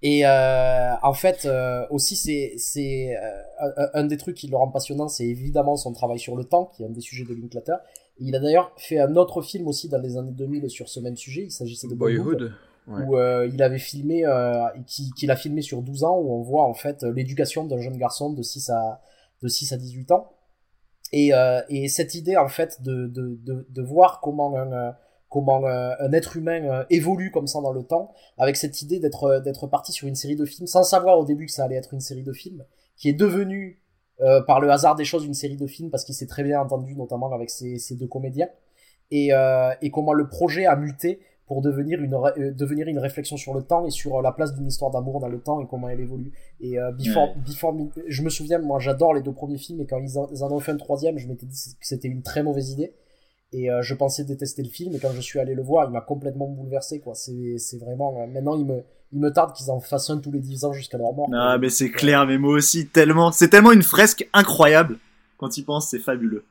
et 0.00 0.24
en 0.26 1.12
fait 1.14 1.48
aussi 1.90 2.14
c'est 2.14 2.54
c'est 2.56 3.16
un, 3.60 3.88
un, 3.94 4.04
des 4.04 4.16
trucs 4.16 4.36
qui 4.36 4.46
le 4.46 4.56
rend 4.56 4.68
passionnant, 4.68 5.08
c'est 5.08 5.26
évidemment 5.26 5.76
son 5.76 5.92
travail 5.92 6.18
sur 6.18 6.36
le 6.36 6.44
temps, 6.44 6.70
qui 6.76 6.82
est 6.82 6.86
un 6.86 6.90
des 6.90 7.00
sujets 7.00 7.24
de 7.24 7.34
Linklater. 7.34 7.76
Il 8.20 8.34
a 8.34 8.40
d'ailleurs 8.40 8.72
fait 8.76 8.98
un 8.98 9.14
autre 9.16 9.42
film 9.42 9.68
aussi 9.68 9.88
dans 9.88 10.00
les 10.00 10.16
années 10.16 10.32
2000 10.32 10.68
sur 10.70 10.88
ce 10.88 11.00
même 11.00 11.16
sujet. 11.16 11.44
Il 11.44 11.50
s'agissait 11.50 11.88
de 11.88 11.94
Boyhood 11.94 12.52
où 12.88 13.16
euh, 13.16 13.48
il 13.52 13.62
avait 13.62 13.78
filmé, 13.78 14.24
euh, 14.24 14.66
qu'il 14.86 15.30
a 15.30 15.36
filmé 15.36 15.62
sur 15.62 15.82
12 15.82 16.04
ans, 16.04 16.18
où 16.18 16.32
on 16.32 16.42
voit 16.42 16.64
en 16.64 16.74
fait 16.74 17.02
l'éducation 17.02 17.64
d'un 17.64 17.80
jeune 17.80 17.96
garçon 17.96 18.32
de 18.32 18.42
6 18.42 18.70
à, 18.70 19.00
de 19.42 19.48
6 19.48 19.72
à 19.72 19.76
18 19.76 20.10
ans. 20.12 20.32
Et, 21.12 21.32
euh, 21.32 21.62
et 21.68 21.88
cette 21.88 22.14
idée 22.14 22.36
en 22.36 22.48
fait 22.48 22.82
de, 22.82 23.06
de, 23.06 23.38
de, 23.42 23.66
de 23.68 23.82
voir 23.82 24.20
comment 24.20 24.54
un, 24.56 24.72
euh, 24.72 24.92
comment 25.30 25.64
euh, 25.66 25.94
un 26.00 26.12
être 26.12 26.36
humain 26.36 26.84
évolue 26.90 27.30
comme 27.30 27.46
ça 27.46 27.60
dans 27.60 27.72
le 27.72 27.82
temps, 27.82 28.12
avec 28.36 28.56
cette 28.56 28.82
idée 28.82 28.98
d'être 28.98 29.40
d'être 29.44 29.66
parti 29.66 29.92
sur 29.92 30.06
une 30.08 30.14
série 30.14 30.36
de 30.36 30.44
films 30.44 30.66
sans 30.66 30.82
savoir 30.82 31.18
au 31.18 31.24
début 31.24 31.46
que 31.46 31.52
ça 31.52 31.64
allait 31.64 31.76
être 31.76 31.94
une 31.94 32.00
série 32.00 32.22
de 32.22 32.32
films, 32.32 32.64
qui 32.96 33.08
est 33.08 33.14
devenue 33.14 33.82
par 34.46 34.60
le 34.60 34.70
hasard 34.70 34.96
des 34.96 35.04
choses 35.04 35.24
une 35.24 35.34
série 35.34 35.56
de 35.56 35.66
films 35.66 35.90
parce 35.90 36.04
qu'il 36.04 36.14
s'est 36.14 36.26
très 36.26 36.42
bien 36.42 36.60
entendu 36.60 36.96
notamment 36.96 37.32
avec 37.32 37.50
ces, 37.50 37.78
ces 37.78 37.94
deux 37.94 38.06
comédiens, 38.06 38.48
et, 39.10 39.30
et 39.82 39.90
comment 39.90 40.14
le 40.14 40.28
projet 40.28 40.66
a 40.66 40.76
muté 40.76 41.20
pour 41.48 41.62
devenir 41.62 42.00
une, 42.00 42.14
euh, 42.14 42.52
devenir 42.52 42.86
une 42.86 42.98
réflexion 42.98 43.36
sur 43.36 43.54
le 43.54 43.62
temps 43.62 43.86
et 43.86 43.90
sur 43.90 44.18
euh, 44.18 44.22
la 44.22 44.32
place 44.32 44.54
d'une 44.54 44.68
histoire 44.68 44.90
d'amour 44.90 45.18
dans 45.18 45.28
le 45.28 45.40
temps 45.40 45.60
et 45.60 45.66
comment 45.66 45.88
elle 45.88 46.00
évolue. 46.00 46.30
Et 46.60 46.78
euh, 46.78 46.92
Before, 46.92 47.34
Before 47.36 47.74
je 48.06 48.22
me 48.22 48.28
souviens, 48.28 48.58
moi 48.58 48.78
j'adore 48.78 49.14
les 49.14 49.22
deux 49.22 49.32
premiers 49.32 49.56
films 49.56 49.80
et 49.80 49.86
quand 49.86 49.98
ils 49.98 50.18
en, 50.18 50.52
ont 50.52 50.60
fait 50.60 50.72
un 50.72 50.76
troisième, 50.76 51.18
je 51.18 51.26
m'étais 51.26 51.46
dit 51.46 51.76
que 51.80 51.86
c'était 51.86 52.08
une 52.08 52.22
très 52.22 52.42
mauvaise 52.42 52.70
idée. 52.70 52.92
Et 53.50 53.70
je 53.80 53.94
pensais 53.94 54.24
détester 54.24 54.62
le 54.62 54.68
film 54.68 54.94
et 54.94 54.98
quand 54.98 55.10
je 55.14 55.22
suis 55.22 55.38
allé 55.38 55.54
le 55.54 55.62
voir, 55.62 55.88
il 55.88 55.90
m'a 55.90 56.02
complètement 56.02 56.46
bouleversé 56.48 57.00
quoi. 57.00 57.14
C'est 57.14 57.78
vraiment 57.80 58.26
maintenant 58.26 58.54
il 58.54 58.66
me 58.66 58.82
il 59.10 59.20
me 59.20 59.32
tarde 59.32 59.54
qu'ils 59.54 59.70
en 59.70 59.80
fassent 59.80 60.10
un 60.10 60.18
tous 60.18 60.30
les 60.30 60.40
10 60.40 60.66
ans 60.66 60.74
jusqu'à 60.74 60.98
leur 60.98 61.14
mort. 61.14 61.30
Ah 61.32 61.56
mais 61.56 61.70
c'est 61.70 61.90
clair, 61.90 62.26
mais 62.26 62.36
moi 62.36 62.52
aussi 62.52 62.88
tellement, 62.88 63.32
c'est 63.32 63.48
tellement 63.48 63.72
une 63.72 63.82
fresque 63.82 64.28
incroyable. 64.34 64.98
Quand 65.38 65.56
il 65.56 65.64
pense, 65.64 65.88
c'est 65.88 65.98
fabuleux. 65.98 66.44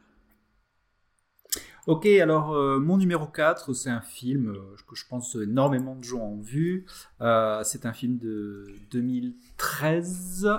Ok, 1.87 2.05
alors 2.05 2.51
euh, 2.53 2.79
mon 2.79 2.97
numéro 2.97 3.25
4, 3.25 3.73
c'est 3.73 3.89
un 3.89 4.01
film 4.01 4.49
euh, 4.49 4.75
que 4.89 4.95
je 4.97 5.05
pense 5.07 5.35
énormément 5.35 5.95
de 5.95 6.03
gens 6.03 6.19
ont 6.19 6.41
vu. 6.41 6.85
Euh, 7.21 7.63
c'est 7.63 7.85
un 7.85 7.93
film 7.93 8.17
de 8.17 8.67
2013. 8.91 10.49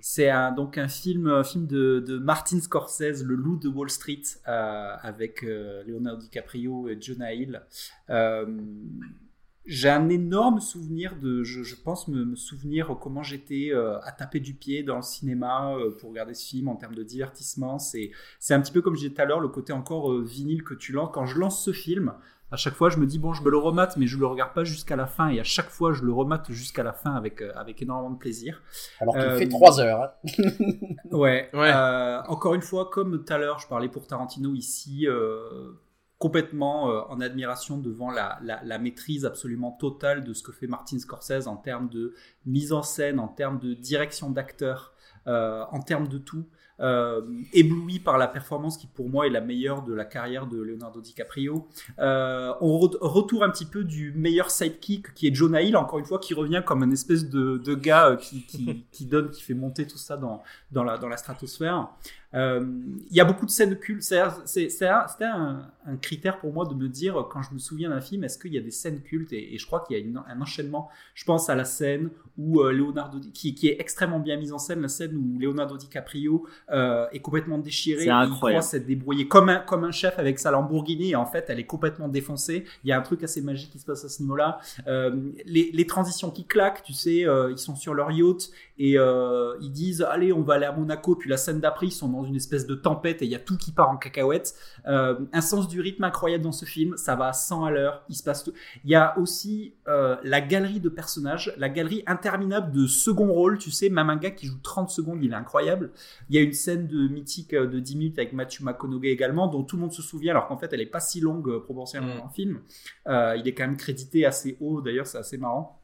c'est 0.00 0.32
donc 0.56 0.78
un 0.78 0.88
film, 0.88 1.28
un 1.28 1.44
film 1.44 1.68
de, 1.68 2.00
de, 2.00 2.18
Martin 2.18 2.60
Scorsese, 2.60 3.22
Le 3.22 3.36
Loup 3.36 3.58
de 3.58 3.68
Wall 3.68 3.88
Street, 3.88 4.22
avec 4.46 5.42
Leonardo 5.42 6.22
DiCaprio 6.22 6.88
et 6.88 7.00
Jonah 7.00 7.32
Hill 7.32 7.62
j'ai 9.70 9.88
un 9.88 10.08
énorme 10.08 10.58
souvenir 10.58 11.14
de, 11.22 11.44
je, 11.44 11.76
pense 11.76 12.08
me, 12.08 12.34
souvenir 12.34 12.96
comment 13.00 13.22
j'étais 13.22 13.70
euh, 13.72 14.00
à 14.00 14.10
taper 14.10 14.40
du 14.40 14.52
pied 14.52 14.82
dans 14.82 14.96
le 14.96 15.02
cinéma 15.02 15.72
euh, 15.76 15.96
pour 15.96 16.10
regarder 16.10 16.34
ce 16.34 16.44
film 16.44 16.66
en 16.66 16.74
termes 16.74 16.96
de 16.96 17.04
divertissement. 17.04 17.78
C'est, 17.78 18.10
c'est 18.40 18.52
un 18.52 18.60
petit 18.60 18.72
peu 18.72 18.82
comme 18.82 18.96
je 18.96 19.02
disais 19.02 19.14
tout 19.14 19.22
à 19.22 19.26
l'heure, 19.26 19.38
le 19.38 19.48
côté 19.48 19.72
encore 19.72 20.10
euh, 20.10 20.24
vinyle 20.24 20.64
que 20.64 20.74
tu 20.74 20.90
lances. 20.90 21.10
Quand 21.12 21.24
je 21.24 21.38
lance 21.38 21.64
ce 21.64 21.72
film, 21.72 22.14
à 22.50 22.56
chaque 22.56 22.74
fois 22.74 22.90
je 22.90 22.98
me 22.98 23.06
dis 23.06 23.20
bon, 23.20 23.32
je 23.32 23.44
me 23.44 23.50
le 23.50 23.58
remate, 23.58 23.96
mais 23.96 24.08
je 24.08 24.18
le 24.18 24.26
regarde 24.26 24.54
pas 24.54 24.64
jusqu'à 24.64 24.96
la 24.96 25.06
fin. 25.06 25.28
Et 25.28 25.38
à 25.38 25.44
chaque 25.44 25.70
fois, 25.70 25.92
je 25.92 26.02
le 26.02 26.12
remate 26.12 26.50
jusqu'à 26.50 26.82
la 26.82 26.92
fin 26.92 27.14
avec 27.14 27.40
avec 27.54 27.80
énormément 27.80 28.10
de 28.10 28.18
plaisir. 28.18 28.62
Alors 28.98 29.14
qu'il 29.14 29.30
fait 29.38 29.48
trois 29.48 29.80
heures. 29.80 30.02
Hein. 30.02 30.42
ouais. 31.12 31.48
ouais. 31.54 31.72
encore 32.26 32.54
une 32.54 32.62
fois, 32.62 32.90
comme 32.90 33.24
tout 33.24 33.32
à 33.32 33.38
l'heure, 33.38 33.60
je 33.60 33.68
parlais 33.68 33.88
pour 33.88 34.08
Tarantino 34.08 34.52
ici 34.52 35.06
complètement 36.20 36.90
euh, 36.90 37.00
en 37.08 37.20
admiration 37.20 37.78
devant 37.78 38.10
la, 38.10 38.38
la, 38.42 38.78
maîtrise 38.78 39.24
absolument 39.24 39.72
totale 39.72 40.22
de 40.22 40.34
ce 40.34 40.42
que 40.42 40.52
fait 40.52 40.66
Martin 40.66 40.98
Scorsese 40.98 41.46
en 41.46 41.56
termes 41.56 41.88
de 41.88 42.14
mise 42.44 42.74
en 42.74 42.82
scène, 42.82 43.18
en 43.18 43.26
termes 43.26 43.58
de 43.58 43.72
direction 43.72 44.30
d'acteur, 44.30 44.92
euh, 45.26 45.64
en 45.72 45.80
termes 45.80 46.08
de 46.08 46.18
tout. 46.18 46.44
Euh, 46.80 47.20
ébloui 47.52 47.98
par 47.98 48.16
la 48.16 48.26
performance 48.26 48.78
qui 48.78 48.86
pour 48.86 49.10
moi 49.10 49.26
est 49.26 49.30
la 49.30 49.42
meilleure 49.42 49.82
de 49.82 49.92
la 49.92 50.06
carrière 50.06 50.46
de 50.46 50.58
Leonardo 50.58 51.02
DiCaprio. 51.02 51.68
Euh, 51.98 52.54
on 52.62 52.78
retourne 52.78 53.42
un 53.42 53.50
petit 53.50 53.66
peu 53.66 53.84
du 53.84 54.12
meilleur 54.12 54.50
sidekick 54.50 55.12
qui 55.12 55.28
est 55.28 55.34
Jonah 55.34 55.60
Hill, 55.60 55.76
encore 55.76 55.98
une 55.98 56.06
fois, 56.06 56.18
qui 56.18 56.32
revient 56.32 56.62
comme 56.64 56.82
une 56.82 56.92
espèce 56.92 57.28
de, 57.28 57.58
de 57.58 57.74
gars 57.74 58.16
qui, 58.18 58.46
qui, 58.46 58.86
qui, 58.92 59.04
donne, 59.04 59.30
qui 59.30 59.42
fait 59.42 59.52
monter 59.52 59.86
tout 59.86 59.98
ça 59.98 60.16
dans, 60.16 60.42
dans, 60.70 60.82
la, 60.82 60.96
dans 60.96 61.08
la 61.08 61.18
stratosphère. 61.18 61.90
Euh, 62.34 62.64
il 63.10 63.16
y 63.16 63.20
a 63.20 63.24
beaucoup 63.24 63.46
de 63.46 63.50
scènes 63.50 63.76
cultes. 63.76 64.02
C'était 64.02 64.84
un, 64.84 65.66
un, 65.86 65.96
critère 65.96 66.38
pour 66.38 66.52
moi 66.52 66.64
de 66.64 66.74
me 66.74 66.88
dire, 66.88 67.26
quand 67.30 67.42
je 67.42 67.52
me 67.52 67.58
souviens 67.58 67.90
d'un 67.90 68.00
film, 68.00 68.24
est-ce 68.24 68.38
qu'il 68.38 68.54
y 68.54 68.58
a 68.58 68.60
des 68.60 68.70
scènes 68.70 69.02
cultes? 69.02 69.32
Et, 69.32 69.54
et, 69.54 69.58
je 69.58 69.66
crois 69.66 69.80
qu'il 69.80 69.98
y 69.98 70.16
a 70.16 70.22
un 70.28 70.40
enchaînement. 70.40 70.88
Je 71.14 71.24
pense 71.24 71.50
à 71.50 71.54
la 71.54 71.64
scène 71.64 72.10
où 72.38 72.60
euh, 72.60 72.72
Leonardo, 72.72 73.18
qui, 73.34 73.54
qui, 73.54 73.68
est 73.68 73.80
extrêmement 73.80 74.20
bien 74.20 74.36
mise 74.36 74.52
en 74.52 74.58
scène, 74.58 74.80
la 74.80 74.88
scène 74.88 75.16
où 75.16 75.38
Leonardo 75.38 75.76
DiCaprio 75.76 76.46
euh, 76.70 77.06
est 77.12 77.20
complètement 77.20 77.58
déchiré. 77.58 78.04
C'est 78.04 78.10
incroyable. 78.10 78.34
Il 78.34 78.38
croit 78.38 78.62
s'être 78.62 78.86
débrouillé 78.86 79.28
comme 79.28 79.48
un, 79.48 79.58
comme 79.58 79.84
un 79.84 79.90
chef 79.90 80.18
avec 80.18 80.38
sa 80.38 80.50
Lamborghini 80.50 81.10
et 81.10 81.16
en 81.16 81.26
fait, 81.26 81.46
elle 81.48 81.58
est 81.58 81.66
complètement 81.66 82.08
défoncée. 82.08 82.64
Il 82.84 82.90
y 82.90 82.92
a 82.92 82.98
un 82.98 83.02
truc 83.02 83.22
assez 83.22 83.42
magique 83.42 83.70
qui 83.70 83.78
se 83.78 83.84
passe 83.84 84.04
à 84.04 84.08
ce 84.08 84.22
niveau-là. 84.22 84.58
Euh, 84.86 85.32
les, 85.44 85.70
les, 85.72 85.86
transitions 85.86 86.30
qui 86.30 86.46
claquent, 86.46 86.82
tu 86.82 86.92
sais, 86.92 87.26
euh, 87.26 87.50
ils 87.50 87.58
sont 87.58 87.76
sur 87.76 87.94
leur 87.94 88.10
yacht 88.10 88.50
et 88.78 88.98
euh, 88.98 89.56
ils 89.60 89.72
disent 89.72 90.02
allez, 90.02 90.32
on 90.32 90.42
va 90.42 90.54
aller 90.54 90.66
à 90.66 90.72
Monaco. 90.72 91.16
Puis 91.16 91.28
la 91.28 91.36
scène 91.36 91.60
d'après, 91.60 91.86
ils 91.86 91.92
sont 91.92 92.08
dans 92.08 92.19
une 92.24 92.36
espèce 92.36 92.66
de 92.66 92.74
tempête 92.74 93.22
et 93.22 93.24
il 93.24 93.30
y 93.30 93.34
a 93.34 93.40
tout 93.40 93.56
qui 93.56 93.72
part 93.72 93.90
en 93.90 93.96
cacahuète. 93.96 94.54
Euh, 94.86 95.18
un 95.32 95.40
sens 95.40 95.68
du 95.68 95.80
rythme 95.80 96.04
incroyable 96.04 96.44
dans 96.44 96.52
ce 96.52 96.64
film. 96.64 96.96
Ça 96.96 97.16
va 97.16 97.28
à 97.28 97.32
100 97.32 97.64
à 97.64 97.70
l'heure. 97.70 98.04
Il 98.08 98.14
se 98.14 98.22
passe 98.22 98.44
tout. 98.44 98.52
Il 98.84 98.90
y 98.90 98.94
a 98.94 99.18
aussi 99.18 99.74
la 100.22 100.40
galerie 100.40 100.78
de 100.78 100.88
personnages, 100.88 101.52
la 101.56 101.68
galerie 101.68 102.04
interminable 102.06 102.72
de 102.72 102.86
second 102.86 103.32
rôle. 103.32 103.58
Tu 103.58 103.70
sais, 103.70 103.88
même 103.88 104.08
un 104.08 104.16
gars 104.16 104.30
qui 104.30 104.46
joue 104.46 104.58
30 104.62 104.88
secondes, 104.90 105.18
il 105.22 105.32
est 105.32 105.34
incroyable. 105.34 105.90
Il 106.28 106.36
y 106.36 106.38
a 106.38 106.42
une 106.42 106.52
scène 106.52 106.86
de 106.86 107.08
mythique 107.08 107.54
euh, 107.54 107.66
de 107.66 107.80
10 107.80 107.96
minutes 107.96 108.18
avec 108.18 108.32
Matthew 108.32 108.62
McConaughey 108.62 109.10
également, 109.10 109.46
dont 109.46 109.62
tout 109.62 109.76
le 109.76 109.82
monde 109.82 109.92
se 109.92 110.02
souvient, 110.02 110.32
alors 110.32 110.46
qu'en 110.46 110.56
fait 110.56 110.72
elle 110.72 110.80
est 110.80 110.86
pas 110.86 111.00
si 111.00 111.20
longue 111.20 111.48
euh, 111.48 111.60
proportionnellement 111.60 112.14
mm. 112.14 112.18
dans 112.18 112.24
le 112.24 112.30
film. 112.30 112.60
Euh, 113.08 113.36
il 113.36 113.46
est 113.48 113.54
quand 113.54 113.66
même 113.66 113.76
crédité 113.76 114.26
assez 114.26 114.56
haut, 114.60 114.80
d'ailleurs 114.80 115.06
c'est 115.06 115.18
assez 115.18 115.38
marrant. 115.38 115.79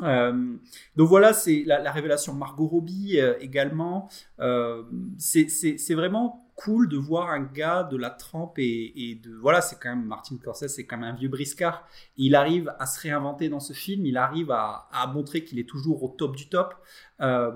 Donc 0.00 1.08
voilà, 1.08 1.32
c'est 1.32 1.62
la, 1.66 1.92
révélation 1.92 2.34
Margot 2.34 2.66
Robbie 2.66 3.18
également. 3.40 4.08
c'est 5.18 5.94
vraiment 5.94 6.44
cool 6.56 6.88
de 6.88 6.96
voir 6.96 7.30
un 7.30 7.40
gars 7.40 7.82
de 7.82 7.96
la 7.96 8.10
trempe 8.10 8.58
et, 8.58 9.20
de 9.22 9.34
voilà 9.34 9.60
c'est 9.60 9.76
quand 9.80 9.88
même 9.88 10.04
Martin 10.04 10.36
Scorsese 10.40 10.68
c'est 10.68 10.84
quand 10.84 10.96
même 10.96 11.14
un 11.14 11.16
vieux 11.16 11.28
briscard. 11.28 11.86
Il 12.16 12.34
arrive 12.34 12.72
à 12.78 12.86
se 12.86 13.00
réinventer 13.00 13.48
dans 13.48 13.60
ce 13.60 13.72
film 13.72 14.06
il 14.06 14.16
arrive 14.16 14.50
à, 14.50 14.88
montrer 15.12 15.44
qu'il 15.44 15.58
est 15.58 15.68
toujours 15.68 16.02
au 16.02 16.08
top 16.08 16.36
du 16.36 16.48
top. 16.48 16.74
Euh, 17.20 17.50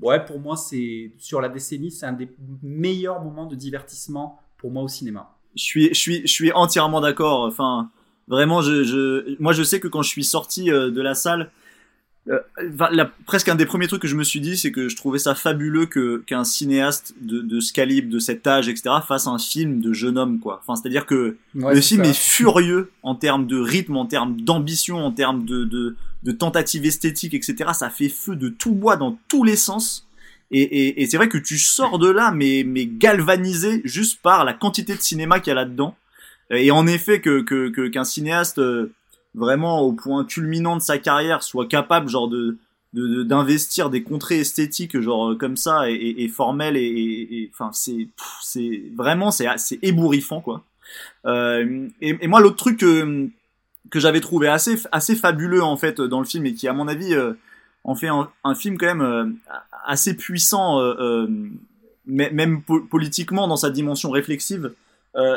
ouais 0.00 0.24
pour 0.24 0.40
moi 0.40 0.56
c'est 0.56 1.12
sur 1.18 1.40
la 1.40 1.48
décennie 1.48 1.90
c'est 1.90 2.06
un 2.06 2.12
des 2.12 2.30
meilleurs 2.62 3.22
moments 3.22 3.46
de 3.46 3.56
divertissement 3.56 4.40
pour 4.58 4.70
moi 4.70 4.82
au 4.82 4.88
cinéma. 4.88 5.34
Je 5.56 5.62
suis 5.62 5.88
je 5.88 5.98
suis 5.98 6.22
je 6.22 6.32
suis 6.32 6.52
entièrement 6.52 7.00
d'accord. 7.00 7.42
Enfin 7.42 7.90
vraiment 8.28 8.62
je, 8.62 9.40
moi 9.40 9.52
je 9.52 9.62
sais 9.62 9.80
que 9.80 9.88
quand 9.88 10.02
je 10.02 10.10
suis 10.10 10.24
sorti 10.24 10.70
euh, 10.70 10.90
de 10.90 11.00
la 11.00 11.14
salle 11.14 11.50
euh, 12.28 13.04
presque 13.24 13.48
un 13.48 13.54
des 13.54 13.66
premiers 13.66 13.86
trucs 13.86 14.02
que 14.02 14.08
je 14.08 14.16
me 14.16 14.24
suis 14.24 14.40
dit, 14.40 14.56
c'est 14.56 14.72
que 14.72 14.88
je 14.88 14.96
trouvais 14.96 15.18
ça 15.18 15.34
fabuleux 15.34 15.86
que 15.86 16.22
qu'un 16.26 16.44
cinéaste 16.44 17.14
de, 17.20 17.40
de 17.40 17.60
ce 17.60 17.72
calibre, 17.72 18.10
de 18.10 18.18
cet 18.18 18.46
âge, 18.46 18.68
etc., 18.68 18.96
fasse 19.06 19.26
un 19.26 19.38
film 19.38 19.80
de 19.80 19.92
jeune 19.92 20.18
homme, 20.18 20.40
quoi. 20.40 20.60
Enfin, 20.62 20.74
c'est-à-dire 20.80 21.06
que 21.06 21.36
le 21.54 21.80
film 21.80 22.04
est 22.04 22.16
furieux 22.16 22.90
en 23.02 23.14
termes 23.14 23.46
de 23.46 23.58
rythme, 23.58 23.96
en 23.96 24.06
termes 24.06 24.40
d'ambition, 24.40 24.98
en 25.04 25.12
termes 25.12 25.44
de, 25.44 25.64
de, 25.64 25.96
de 26.24 26.32
tentative 26.32 26.84
esthétique, 26.84 27.34
etc. 27.34 27.70
Ça 27.74 27.90
fait 27.90 28.08
feu 28.08 28.34
de 28.34 28.48
tout 28.48 28.72
bois 28.72 28.96
dans 28.96 29.18
tous 29.28 29.44
les 29.44 29.56
sens. 29.56 30.06
Et, 30.50 30.62
et, 30.62 31.02
et 31.02 31.06
c'est 31.06 31.16
vrai 31.16 31.28
que 31.28 31.38
tu 31.38 31.58
sors 31.58 31.98
de 31.98 32.08
là, 32.08 32.32
mais, 32.32 32.64
mais 32.66 32.86
galvanisé 32.86 33.82
juste 33.84 34.20
par 34.22 34.44
la 34.44 34.52
quantité 34.52 34.94
de 34.94 35.00
cinéma 35.00 35.38
qu'il 35.40 35.50
y 35.50 35.52
a 35.52 35.54
là-dedans. 35.54 35.96
Et 36.50 36.70
en 36.70 36.86
effet, 36.86 37.20
que 37.20 37.40
que 37.40 37.88
qu'un 37.88 38.04
cinéaste 38.04 38.58
euh, 38.58 38.92
vraiment 39.36 39.80
au 39.80 39.92
point 39.92 40.24
culminant 40.24 40.76
de 40.76 40.82
sa 40.82 40.98
carrière 40.98 41.42
soit 41.42 41.66
capable 41.66 42.08
genre 42.08 42.28
de 42.28 42.58
d'investir 42.92 43.90
des 43.90 44.02
contrées 44.02 44.38
esthétiques 44.40 44.98
genre 45.00 45.32
euh, 45.32 45.34
comme 45.36 45.58
ça 45.58 45.90
et, 45.90 46.14
et, 46.16 46.28
formelles 46.28 46.78
et 46.78 47.50
enfin 47.52 47.70
c'est 47.74 48.08
c'est 48.42 48.84
vraiment 48.96 49.30
c'est 49.30 49.46
c'est 49.58 49.78
ébouriffant 49.82 50.40
quoi. 50.40 50.64
Euh, 51.26 51.88
et, 52.00 52.16
et, 52.20 52.26
moi 52.26 52.40
l'autre 52.40 52.56
truc 52.56 52.78
que 52.78 53.28
que 53.90 54.00
j'avais 54.00 54.20
trouvé 54.20 54.48
assez 54.48 54.80
assez 54.92 55.14
fabuleux 55.14 55.62
en 55.62 55.76
fait 55.76 56.00
dans 56.00 56.20
le 56.20 56.26
film 56.26 56.46
et 56.46 56.54
qui 56.54 56.68
à 56.68 56.72
mon 56.72 56.88
avis 56.88 57.14
euh, 57.14 57.34
en 57.84 57.94
fait 57.96 58.08
un, 58.08 58.30
un, 58.44 58.54
film 58.54 58.78
quand 58.78 58.86
même 58.86 59.02
euh, 59.02 59.26
assez 59.84 60.16
puissant 60.16 60.80
même 62.06 62.62
politiquement 62.62 63.48
dans 63.48 63.56
sa 63.56 63.70
dimension 63.70 64.10
réflexive 64.10 64.72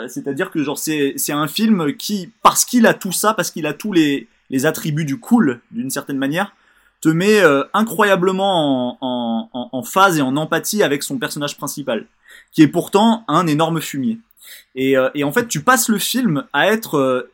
c'est-à-dire 0.07 0.51
que 0.51 0.61
genre 0.61 0.77
c'est 0.77 1.13
c'est 1.15 1.31
un 1.31 1.47
film 1.47 1.95
qui 1.95 2.31
parce 2.43 2.65
qu'il 2.65 2.85
a 2.85 2.93
tout 2.93 3.13
ça 3.13 3.33
parce 3.33 3.49
qu'il 3.49 3.65
a 3.65 3.73
tous 3.73 3.93
les 3.93 4.27
les 4.49 4.65
attributs 4.65 5.05
du 5.05 5.19
cool 5.19 5.61
d'une 5.71 5.89
certaine 5.89 6.17
manière 6.17 6.53
te 7.01 7.09
met 7.09 7.41
euh, 7.41 7.63
incroyablement 7.73 8.97
en, 9.01 9.49
en, 9.53 9.69
en, 9.71 9.83
phase 9.83 10.17
et 10.17 10.21
en 10.21 10.35
empathie 10.35 10.83
avec 10.83 11.03
son 11.03 11.17
personnage 11.17 11.57
principal, 11.57 12.05
qui 12.51 12.61
est 12.61 12.67
pourtant 12.67 13.23
un 13.27 13.47
énorme 13.47 13.79
fumier. 13.79 14.19
Et, 14.75 14.97
euh, 14.97 15.09
et 15.15 15.23
en 15.23 15.31
fait, 15.31 15.47
tu 15.47 15.61
passes 15.61 15.89
le 15.89 15.97
film 15.97 16.43
à 16.51 16.67
être, 16.67 16.95
euh, 16.95 17.31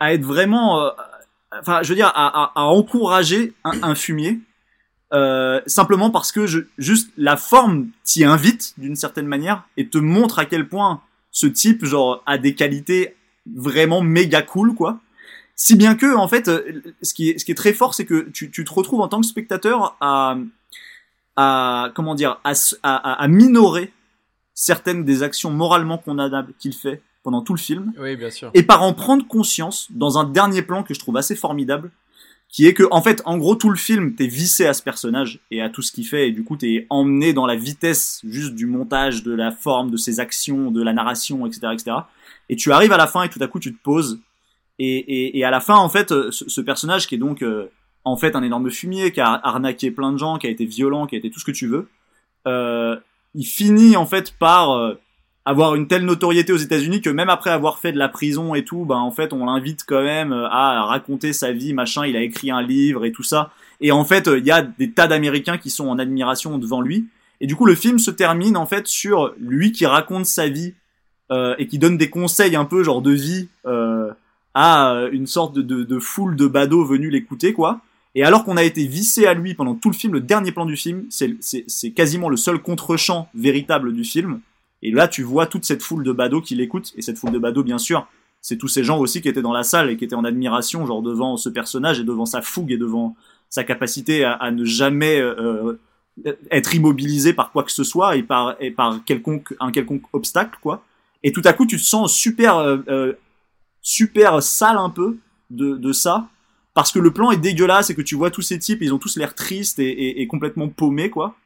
à 0.00 0.14
être 0.14 0.24
vraiment, 0.24 0.90
enfin, 1.60 1.82
je 1.82 1.90
veux 1.90 1.94
dire, 1.94 2.12
à, 2.14 2.44
à, 2.44 2.52
à 2.54 2.62
encourager 2.64 3.52
un, 3.64 3.82
un 3.82 3.94
fumier, 3.94 4.40
simplement 5.66 6.10
parce 6.10 6.32
que 6.32 6.46
je, 6.46 6.60
juste 6.76 7.10
la 7.16 7.36
forme 7.36 7.88
t'y 8.02 8.24
invite 8.24 8.74
d'une 8.78 8.96
certaine 8.96 9.26
manière 9.26 9.62
et 9.76 9.86
te 9.86 9.98
montre 9.98 10.40
à 10.40 10.44
quel 10.44 10.68
point 10.68 11.02
ce 11.34 11.48
type, 11.48 11.84
genre, 11.84 12.22
a 12.26 12.38
des 12.38 12.54
qualités 12.54 13.16
vraiment 13.54 14.00
méga 14.00 14.40
cool, 14.40 14.74
quoi. 14.74 15.00
Si 15.56 15.74
bien 15.74 15.96
que, 15.96 16.16
en 16.16 16.28
fait, 16.28 16.48
euh, 16.48 16.80
ce 17.02 17.12
qui 17.12 17.30
est, 17.30 17.38
ce 17.38 17.44
qui 17.44 17.50
est 17.50 17.56
très 17.56 17.72
fort, 17.72 17.92
c'est 17.92 18.06
que 18.06 18.30
tu, 18.30 18.50
tu 18.50 18.64
te 18.64 18.72
retrouves 18.72 19.00
en 19.00 19.08
tant 19.08 19.20
que 19.20 19.26
spectateur 19.26 19.96
à, 20.00 20.38
à 21.36 21.90
comment 21.94 22.14
dire, 22.14 22.40
à, 22.44 22.52
à, 22.84 23.22
à 23.22 23.28
minorer 23.28 23.92
certaines 24.54 25.04
des 25.04 25.24
actions 25.24 25.50
moralement 25.50 25.98
condamnables 25.98 26.54
qu'il 26.58 26.72
fait 26.72 27.02
pendant 27.24 27.42
tout 27.42 27.54
le 27.54 27.58
film. 27.58 27.92
Oui, 27.98 28.14
bien 28.16 28.30
sûr. 28.30 28.50
Et 28.54 28.62
par 28.62 28.82
en 28.82 28.94
prendre 28.94 29.26
conscience 29.26 29.88
dans 29.90 30.18
un 30.18 30.24
dernier 30.24 30.62
plan 30.62 30.84
que 30.84 30.94
je 30.94 31.00
trouve 31.00 31.16
assez 31.16 31.34
formidable, 31.34 31.90
qui 32.54 32.68
est 32.68 32.72
que, 32.72 32.84
en 32.92 33.02
fait, 33.02 33.20
en 33.24 33.36
gros, 33.36 33.56
tout 33.56 33.68
le 33.68 33.76
film, 33.76 34.14
t'es 34.14 34.28
vissé 34.28 34.64
à 34.64 34.74
ce 34.74 34.82
personnage 34.84 35.40
et 35.50 35.60
à 35.60 35.68
tout 35.68 35.82
ce 35.82 35.90
qu'il 35.90 36.06
fait, 36.06 36.28
et 36.28 36.30
du 36.30 36.44
coup, 36.44 36.56
t'es 36.56 36.86
emmené 36.88 37.32
dans 37.32 37.46
la 37.46 37.56
vitesse 37.56 38.20
juste 38.22 38.54
du 38.54 38.66
montage, 38.66 39.24
de 39.24 39.34
la 39.34 39.50
forme, 39.50 39.90
de 39.90 39.96
ses 39.96 40.20
actions, 40.20 40.70
de 40.70 40.80
la 40.80 40.92
narration, 40.92 41.46
etc., 41.46 41.72
etc. 41.72 41.96
Et 42.48 42.54
tu 42.54 42.70
arrives 42.70 42.92
à 42.92 42.96
la 42.96 43.08
fin 43.08 43.24
et 43.24 43.28
tout 43.28 43.40
à 43.42 43.48
coup, 43.48 43.58
tu 43.58 43.74
te 43.74 43.82
poses 43.82 44.20
et, 44.78 44.86
et, 44.86 45.38
et, 45.38 45.44
à 45.44 45.50
la 45.50 45.58
fin, 45.58 45.74
en 45.74 45.88
fait, 45.88 46.12
euh, 46.12 46.30
ce, 46.30 46.60
personnage 46.60 47.08
qui 47.08 47.16
est 47.16 47.18
donc 47.18 47.42
euh, 47.42 47.66
en 48.04 48.16
fait 48.16 48.36
un 48.36 48.42
énorme 48.44 48.70
fumier, 48.70 49.10
qui 49.10 49.20
a 49.20 49.32
arnaqué 49.32 49.90
plein 49.90 50.12
de 50.12 50.18
gens, 50.18 50.38
qui 50.38 50.46
a 50.46 50.50
été 50.50 50.64
violent, 50.64 51.08
qui 51.08 51.16
a 51.16 51.18
été 51.18 51.30
tout 51.30 51.40
ce 51.40 51.44
que 51.44 51.50
tu 51.50 51.66
veux, 51.66 51.88
euh, 52.46 52.96
il 53.34 53.46
finit 53.46 53.96
en 53.96 54.06
fait 54.06 54.32
par 54.38 54.70
euh, 54.70 54.94
avoir 55.44 55.74
une 55.74 55.88
telle 55.88 56.04
notoriété 56.04 56.52
aux 56.52 56.58
États-Unis 56.58 57.02
que 57.02 57.10
même 57.10 57.28
après 57.28 57.50
avoir 57.50 57.78
fait 57.78 57.92
de 57.92 57.98
la 57.98 58.08
prison 58.08 58.54
et 58.54 58.64
tout, 58.64 58.84
ben 58.84 58.96
en 58.96 59.10
fait 59.10 59.32
on 59.32 59.44
l'invite 59.44 59.84
quand 59.86 60.02
même 60.02 60.32
à 60.32 60.84
raconter 60.84 61.32
sa 61.32 61.52
vie, 61.52 61.74
machin. 61.74 62.06
Il 62.06 62.16
a 62.16 62.22
écrit 62.22 62.50
un 62.50 62.62
livre 62.62 63.04
et 63.04 63.12
tout 63.12 63.22
ça. 63.22 63.50
Et 63.80 63.92
en 63.92 64.04
fait, 64.04 64.30
il 64.34 64.44
y 64.44 64.50
a 64.50 64.62
des 64.62 64.92
tas 64.92 65.06
d'Américains 65.06 65.58
qui 65.58 65.68
sont 65.68 65.88
en 65.88 65.98
admiration 65.98 66.56
devant 66.58 66.80
lui. 66.80 67.06
Et 67.40 67.46
du 67.46 67.56
coup, 67.56 67.66
le 67.66 67.74
film 67.74 67.98
se 67.98 68.10
termine 68.10 68.56
en 68.56 68.66
fait 68.66 68.86
sur 68.86 69.34
lui 69.38 69.72
qui 69.72 69.86
raconte 69.86 70.26
sa 70.26 70.48
vie 70.48 70.74
euh, 71.30 71.54
et 71.58 71.66
qui 71.66 71.78
donne 71.78 71.96
des 71.96 72.10
conseils 72.10 72.54
un 72.54 72.64
peu 72.64 72.82
genre 72.82 73.02
de 73.02 73.10
vie 73.10 73.48
euh, 73.66 74.12
à 74.54 74.92
euh, 74.92 75.08
une 75.10 75.26
sorte 75.26 75.54
de, 75.54 75.62
de, 75.62 75.82
de 75.82 75.98
foule 75.98 76.36
de 76.36 76.46
badauds 76.46 76.84
venus 76.84 77.10
l'écouter, 77.10 77.52
quoi. 77.52 77.80
Et 78.14 78.24
alors 78.24 78.44
qu'on 78.44 78.56
a 78.56 78.62
été 78.62 78.86
vissé 78.86 79.26
à 79.26 79.34
lui 79.34 79.54
pendant 79.54 79.74
tout 79.74 79.90
le 79.90 79.94
film, 79.94 80.12
le 80.12 80.20
dernier 80.20 80.52
plan 80.52 80.66
du 80.66 80.76
film, 80.76 81.06
c'est 81.10 81.90
quasiment 81.90 82.28
le 82.28 82.36
seul 82.36 82.60
contre-champ 82.60 83.28
véritable 83.34 83.92
du 83.92 84.04
film. 84.04 84.40
Et 84.84 84.92
là, 84.92 85.08
tu 85.08 85.22
vois 85.22 85.46
toute 85.46 85.64
cette 85.64 85.82
foule 85.82 86.04
de 86.04 86.12
badauds 86.12 86.42
qui 86.42 86.54
l'écoutent. 86.54 86.92
Et 86.96 87.02
cette 87.02 87.18
foule 87.18 87.32
de 87.32 87.38
badauds, 87.38 87.64
bien 87.64 87.78
sûr, 87.78 88.06
c'est 88.40 88.58
tous 88.58 88.68
ces 88.68 88.84
gens 88.84 88.98
aussi 88.98 89.20
qui 89.20 89.28
étaient 89.28 89.42
dans 89.42 89.52
la 89.52 89.64
salle 89.64 89.90
et 89.90 89.96
qui 89.96 90.04
étaient 90.04 90.14
en 90.14 90.24
admiration, 90.24 90.86
genre 90.86 91.02
devant 91.02 91.36
ce 91.36 91.48
personnage 91.48 91.98
et 91.98 92.04
devant 92.04 92.26
sa 92.26 92.42
fougue 92.42 92.70
et 92.70 92.76
devant 92.76 93.16
sa 93.48 93.64
capacité 93.64 94.24
à, 94.24 94.50
ne 94.50 94.64
jamais 94.64 95.18
euh, 95.20 95.80
être 96.50 96.74
immobilisé 96.74 97.32
par 97.32 97.50
quoi 97.50 97.64
que 97.64 97.72
ce 97.72 97.82
soit 97.82 98.16
et 98.16 98.22
par, 98.22 98.56
et 98.60 98.70
par 98.70 99.02
quelconque, 99.04 99.54
un 99.58 99.72
quelconque 99.72 100.04
obstacle, 100.12 100.58
quoi. 100.60 100.84
Et 101.22 101.32
tout 101.32 101.42
à 101.44 101.54
coup, 101.54 101.64
tu 101.64 101.76
te 101.76 101.82
sens 101.82 102.14
super 102.14 102.58
euh, 102.58 102.78
euh 102.88 103.12
super 103.84 104.42
sale 104.42 104.78
un 104.78 104.90
peu 104.90 105.18
de, 105.50 105.76
de 105.76 105.92
ça 105.92 106.26
parce 106.72 106.90
que 106.90 106.98
le 106.98 107.12
plan 107.12 107.30
est 107.30 107.36
dégueulasse 107.36 107.90
et 107.90 107.94
que 107.94 108.02
tu 108.02 108.16
vois 108.16 108.30
tous 108.30 108.42
ces 108.42 108.58
types 108.58 108.80
ils 108.80 108.92
ont 108.92 108.98
tous 108.98 109.16
l'air 109.16 109.34
tristes 109.34 109.78
et, 109.78 110.22
et, 110.22 110.26
complètement 110.26 110.68
paumés 110.68 111.10
quoi 111.10 111.36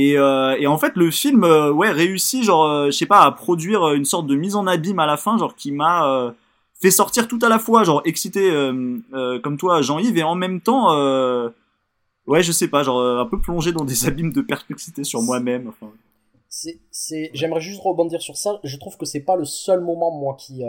et, 0.00 0.16
euh, 0.16 0.56
et 0.56 0.68
en 0.68 0.78
fait 0.78 0.94
le 0.94 1.10
film 1.10 1.42
euh, 1.42 1.72
ouais 1.72 1.90
réussit 1.90 2.44
genre 2.44 2.64
euh, 2.66 2.86
je 2.86 2.92
sais 2.92 3.04
pas 3.04 3.22
à 3.22 3.32
produire 3.32 3.94
une 3.94 4.04
sorte 4.04 4.28
de 4.28 4.36
mise 4.36 4.54
en 4.54 4.68
abîme 4.68 5.00
à 5.00 5.06
la 5.06 5.16
fin 5.16 5.36
genre 5.38 5.56
qui 5.56 5.72
m'a 5.72 6.34
fait 6.80 6.92
sortir 6.92 7.26
tout 7.26 7.40
à 7.42 7.48
la 7.48 7.58
fois 7.58 7.82
genre 7.82 8.00
excité 8.04 8.48
comme 9.42 9.56
toi 9.58 9.82
Jean-Yves 9.82 10.16
et 10.16 10.22
en 10.22 10.36
même 10.36 10.60
temps 10.60 10.94
ouais 12.28 12.42
je 12.44 12.52
sais 12.52 12.68
pas 12.68 12.84
genre 12.84 13.02
un 13.02 13.26
peu 13.26 13.40
plongé 13.40 13.72
dans 13.72 13.84
des 13.84 14.06
abîmes 14.06 14.32
de 14.32 14.40
perplexité 14.40 15.02
sur 15.02 15.20
moi-même 15.20 15.68
enfin. 15.68 15.90
C'est 16.48 17.30
j'aimerais 17.34 17.60
juste 17.60 17.80
rebondir 17.82 18.22
sur 18.22 18.36
ça. 18.36 18.60
Je 18.64 18.76
trouve 18.76 18.96
que 18.96 19.04
c'est 19.04 19.20
pas 19.20 19.36
le 19.36 19.44
seul 19.44 19.80
moment 19.80 20.12
moi 20.12 20.36
qui 20.38 20.62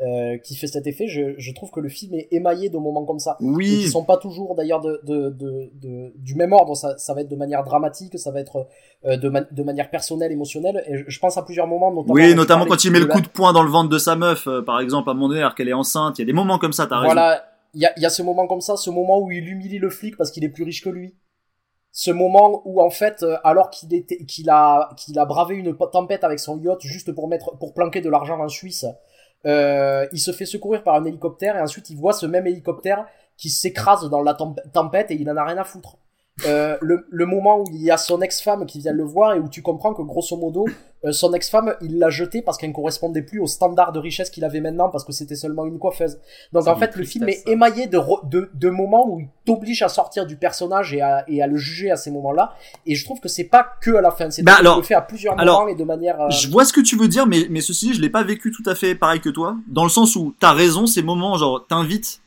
euh, 0.00 0.38
qui 0.38 0.56
fait 0.56 0.66
cet 0.66 0.88
effet. 0.88 1.06
Je, 1.06 1.34
je, 1.38 1.52
trouve 1.52 1.70
que 1.70 1.78
le 1.78 1.88
film 1.88 2.14
est 2.14 2.26
émaillé 2.32 2.68
de 2.68 2.78
moments 2.78 3.04
comme 3.04 3.20
ça. 3.20 3.36
Oui. 3.40 3.66
qui 3.66 3.88
sont 3.88 4.04
pas 4.04 4.16
toujours 4.16 4.56
d'ailleurs 4.56 4.80
de, 4.80 5.00
de, 5.04 5.30
de, 5.30 5.70
de, 5.74 6.12
du 6.16 6.34
même 6.34 6.52
ordre. 6.52 6.74
Ça, 6.74 6.98
ça 6.98 7.14
va 7.14 7.20
être 7.20 7.28
de 7.28 7.36
manière 7.36 7.62
dramatique, 7.62 8.18
ça 8.18 8.32
va 8.32 8.40
être 8.40 8.66
euh, 9.04 9.16
de, 9.16 9.32
de 9.52 9.62
manière 9.62 9.90
personnelle, 9.90 10.32
émotionnelle. 10.32 10.82
Et 10.88 11.04
je 11.06 11.18
pense 11.20 11.36
à 11.38 11.42
plusieurs 11.42 11.68
moments, 11.68 11.92
notamment. 11.92 12.14
Oui, 12.14 12.34
notamment 12.34 12.66
quand 12.66 12.84
il 12.84 12.90
met 12.90 12.98
le 12.98 13.06
coup 13.06 13.20
de 13.20 13.28
poing 13.28 13.52
dans 13.52 13.62
le 13.62 13.70
ventre 13.70 13.88
de 13.88 13.98
sa 13.98 14.16
meuf, 14.16 14.48
euh, 14.48 14.62
par 14.62 14.80
exemple, 14.80 15.10
à 15.10 15.14
donné, 15.14 15.38
alors 15.38 15.54
qu'elle 15.54 15.68
est 15.68 15.72
enceinte. 15.72 16.18
Il 16.18 16.22
y 16.22 16.24
a 16.24 16.26
des 16.26 16.32
moments 16.32 16.58
comme 16.58 16.72
ça, 16.72 16.86
t'as 16.86 16.98
raison. 16.98 17.14
Voilà. 17.14 17.44
Il 17.74 17.80
y 17.80 17.86
a, 17.86 17.92
y 17.98 18.04
a 18.04 18.10
ce 18.10 18.22
moment 18.22 18.46
comme 18.48 18.60
ça, 18.60 18.76
ce 18.76 18.90
moment 18.90 19.20
où 19.20 19.30
il 19.30 19.48
humilie 19.48 19.78
le 19.78 19.90
flic 19.90 20.16
parce 20.16 20.30
qu'il 20.30 20.44
est 20.44 20.48
plus 20.48 20.64
riche 20.64 20.82
que 20.82 20.90
lui 20.90 21.14
ce 21.96 22.10
moment 22.10 22.60
où 22.64 22.82
en 22.82 22.90
fait 22.90 23.22
euh, 23.22 23.36
alors 23.44 23.70
qu'il 23.70 23.94
était 23.94 24.24
qu'il 24.24 24.50
a 24.50 24.90
qu'il 24.96 25.16
a 25.16 25.24
bravé 25.24 25.54
une 25.54 25.76
tempête 25.76 26.24
avec 26.24 26.40
son 26.40 26.60
yacht 26.60 26.80
juste 26.82 27.12
pour 27.12 27.28
mettre 27.28 27.56
pour 27.56 27.72
planquer 27.72 28.00
de 28.00 28.10
l'argent 28.10 28.40
en 28.40 28.48
Suisse 28.48 28.84
euh, 29.46 30.06
il 30.12 30.18
se 30.18 30.32
fait 30.32 30.46
secourir 30.46 30.82
par 30.82 30.94
un 30.94 31.04
hélicoptère 31.04 31.56
et 31.56 31.60
ensuite 31.60 31.90
il 31.90 31.96
voit 31.96 32.12
ce 32.12 32.26
même 32.26 32.46
hélicoptère 32.46 33.06
qui 33.36 33.50
s'écrase 33.50 34.08
dans 34.08 34.22
la 34.22 34.34
tempête 34.34 35.10
et 35.10 35.14
il 35.14 35.28
en 35.30 35.36
a 35.36 35.44
rien 35.44 35.58
à 35.58 35.64
foutre. 35.64 35.98
Euh, 36.46 36.76
le, 36.80 37.06
le, 37.10 37.26
moment 37.26 37.60
où 37.60 37.64
il 37.72 37.80
y 37.80 37.92
a 37.92 37.96
son 37.96 38.20
ex-femme 38.20 38.66
qui 38.66 38.80
vient 38.80 38.92
le 38.92 39.04
voir 39.04 39.34
et 39.34 39.38
où 39.38 39.48
tu 39.48 39.62
comprends 39.62 39.94
que 39.94 40.02
grosso 40.02 40.36
modo 40.36 40.66
euh, 41.04 41.12
son 41.12 41.32
ex-femme 41.32 41.76
il 41.80 42.00
l'a 42.00 42.10
jeté 42.10 42.42
parce 42.42 42.58
qu'elle 42.58 42.70
ne 42.70 42.74
correspondait 42.74 43.22
plus 43.22 43.38
au 43.38 43.46
standard 43.46 43.92
de 43.92 44.00
richesse 44.00 44.30
qu'il 44.30 44.44
avait 44.44 44.60
maintenant 44.60 44.88
parce 44.88 45.04
que 45.04 45.12
c'était 45.12 45.36
seulement 45.36 45.64
une 45.64 45.78
coiffeuse. 45.78 46.18
Donc 46.52 46.66
en 46.66 46.74
fait 46.74 46.96
le 46.96 47.04
film 47.04 47.28
est 47.28 47.46
émaillé 47.46 47.86
de, 47.86 48.00
de, 48.24 48.50
de, 48.52 48.68
moments 48.68 49.08
où 49.08 49.20
il 49.20 49.28
t'oblige 49.46 49.82
à 49.82 49.88
sortir 49.88 50.26
du 50.26 50.34
personnage 50.34 50.92
et 50.92 51.00
à, 51.00 51.24
et 51.28 51.40
à 51.40 51.46
le 51.46 51.56
juger 51.56 51.92
à 51.92 51.96
ces 51.96 52.10
moments-là 52.10 52.56
et 52.84 52.96
je 52.96 53.04
trouve 53.04 53.20
que 53.20 53.28
c'est 53.28 53.44
pas 53.44 53.64
que 53.80 53.94
à 53.94 54.00
la 54.00 54.10
fin, 54.10 54.28
c'est 54.28 54.42
bah 54.42 54.56
alors, 54.58 54.78
le 54.78 54.82
fait 54.82 54.94
à 54.94 55.02
plusieurs 55.02 55.36
moments 55.36 55.68
et 55.68 55.76
de 55.76 55.84
manière. 55.84 56.20
Euh, 56.20 56.30
je 56.30 56.50
vois 56.50 56.64
ce 56.64 56.72
que 56.72 56.80
tu 56.80 56.96
veux 56.96 57.06
dire 57.06 57.28
mais 57.28 57.46
mais 57.48 57.60
ceci 57.60 57.94
je 57.94 58.00
l'ai 58.00 58.10
pas 58.10 58.24
vécu 58.24 58.50
tout 58.50 58.68
à 58.68 58.74
fait 58.74 58.96
pareil 58.96 59.20
que 59.20 59.30
toi 59.30 59.56
dans 59.68 59.84
le 59.84 59.90
sens 59.90 60.16
où 60.16 60.34
t'as 60.40 60.52
raison 60.52 60.88
ces 60.88 61.02
moments 61.02 61.38
genre 61.38 61.64
t'invites 61.64 62.22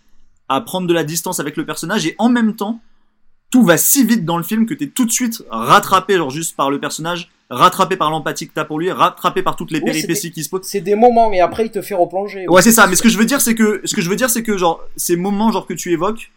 à 0.47 0.61
prendre 0.61 0.87
de 0.87 0.93
la 0.93 1.03
distance 1.03 1.41
avec 1.41 1.57
le 1.57 1.65
personnage 1.65 2.07
et 2.07 2.15
en 2.19 2.29
même 2.29 2.55
temps 2.55 2.79
tout 3.49 3.63
va 3.63 3.77
si 3.77 4.05
vite 4.05 4.25
dans 4.25 4.37
le 4.37 4.43
film 4.43 4.65
que 4.65 4.73
t'es 4.73 4.87
tout 4.87 5.05
de 5.05 5.11
suite 5.11 5.43
rattrapé 5.49 6.17
genre 6.17 6.29
juste 6.29 6.55
par 6.55 6.69
le 6.69 6.79
personnage, 6.79 7.29
rattrapé 7.49 7.95
par 7.95 8.11
l'empathie 8.11 8.47
que 8.47 8.53
t'as 8.53 8.65
pour 8.65 8.79
lui, 8.79 8.91
rattrapé 8.91 9.41
par 9.41 9.55
toutes 9.55 9.71
les 9.71 9.81
péripéties 9.81 10.31
qui 10.31 10.43
se 10.43 10.49
posent. 10.49 10.63
C'est 10.63 10.81
des 10.81 10.95
moments 10.95 11.31
et 11.31 11.39
après 11.39 11.65
il 11.65 11.71
te 11.71 11.81
fait 11.81 11.95
replonger. 11.95 12.47
Ouais, 12.47 12.61
c'est 12.61 12.71
ça. 12.71 12.87
Mais 12.87 12.95
ce 12.95 13.01
que 13.01 13.09
je 13.09 13.17
veux 13.17 13.25
dire 13.25 13.41
c'est 13.41 13.55
que 13.55 13.81
ce 13.85 13.95
que 13.95 14.01
je 14.01 14.09
veux 14.09 14.15
dire 14.15 14.29
c'est 14.29 14.43
que 14.43 14.57
genre 14.57 14.81
ces 14.95 15.15
moments 15.15 15.51
genre 15.51 15.65
que 15.65 15.73
tu 15.73 15.91
évoques, 15.91 16.31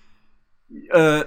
euh, 0.95 1.25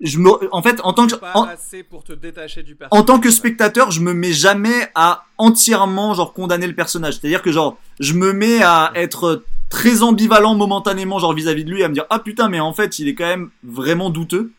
je 0.00 0.18
me, 0.18 0.30
en 0.54 0.62
fait, 0.62 0.80
en 0.84 0.92
tant 0.92 1.08
que, 1.08 1.14
en, 1.34 1.48
pour 1.90 2.04
te 2.04 2.12
détacher 2.12 2.62
du 2.62 2.76
en 2.92 3.02
tant 3.02 3.18
que 3.18 3.30
spectateur, 3.30 3.90
je 3.90 4.00
me 4.00 4.14
mets 4.14 4.32
jamais 4.32 4.88
à 4.94 5.24
entièrement 5.38 6.14
genre 6.14 6.32
condamner 6.32 6.68
le 6.68 6.74
personnage. 6.74 7.14
C'est-à-dire 7.14 7.42
que 7.42 7.50
genre, 7.50 7.78
je 7.98 8.12
me 8.12 8.32
mets 8.32 8.62
à 8.62 8.92
être 8.94 9.42
très 9.70 10.02
ambivalent 10.02 10.54
momentanément 10.54 11.18
genre 11.18 11.34
vis-à-vis 11.34 11.62
-vis 11.62 11.66
de 11.66 11.70
lui, 11.70 11.82
à 11.82 11.88
me 11.88 11.94
dire 11.94 12.06
ah 12.10 12.20
putain 12.20 12.48
mais 12.48 12.60
en 12.60 12.72
fait 12.72 12.98
il 12.98 13.08
est 13.08 13.14
quand 13.14 13.26
même 13.26 13.50
vraiment 13.64 14.08
douteux. 14.08 14.52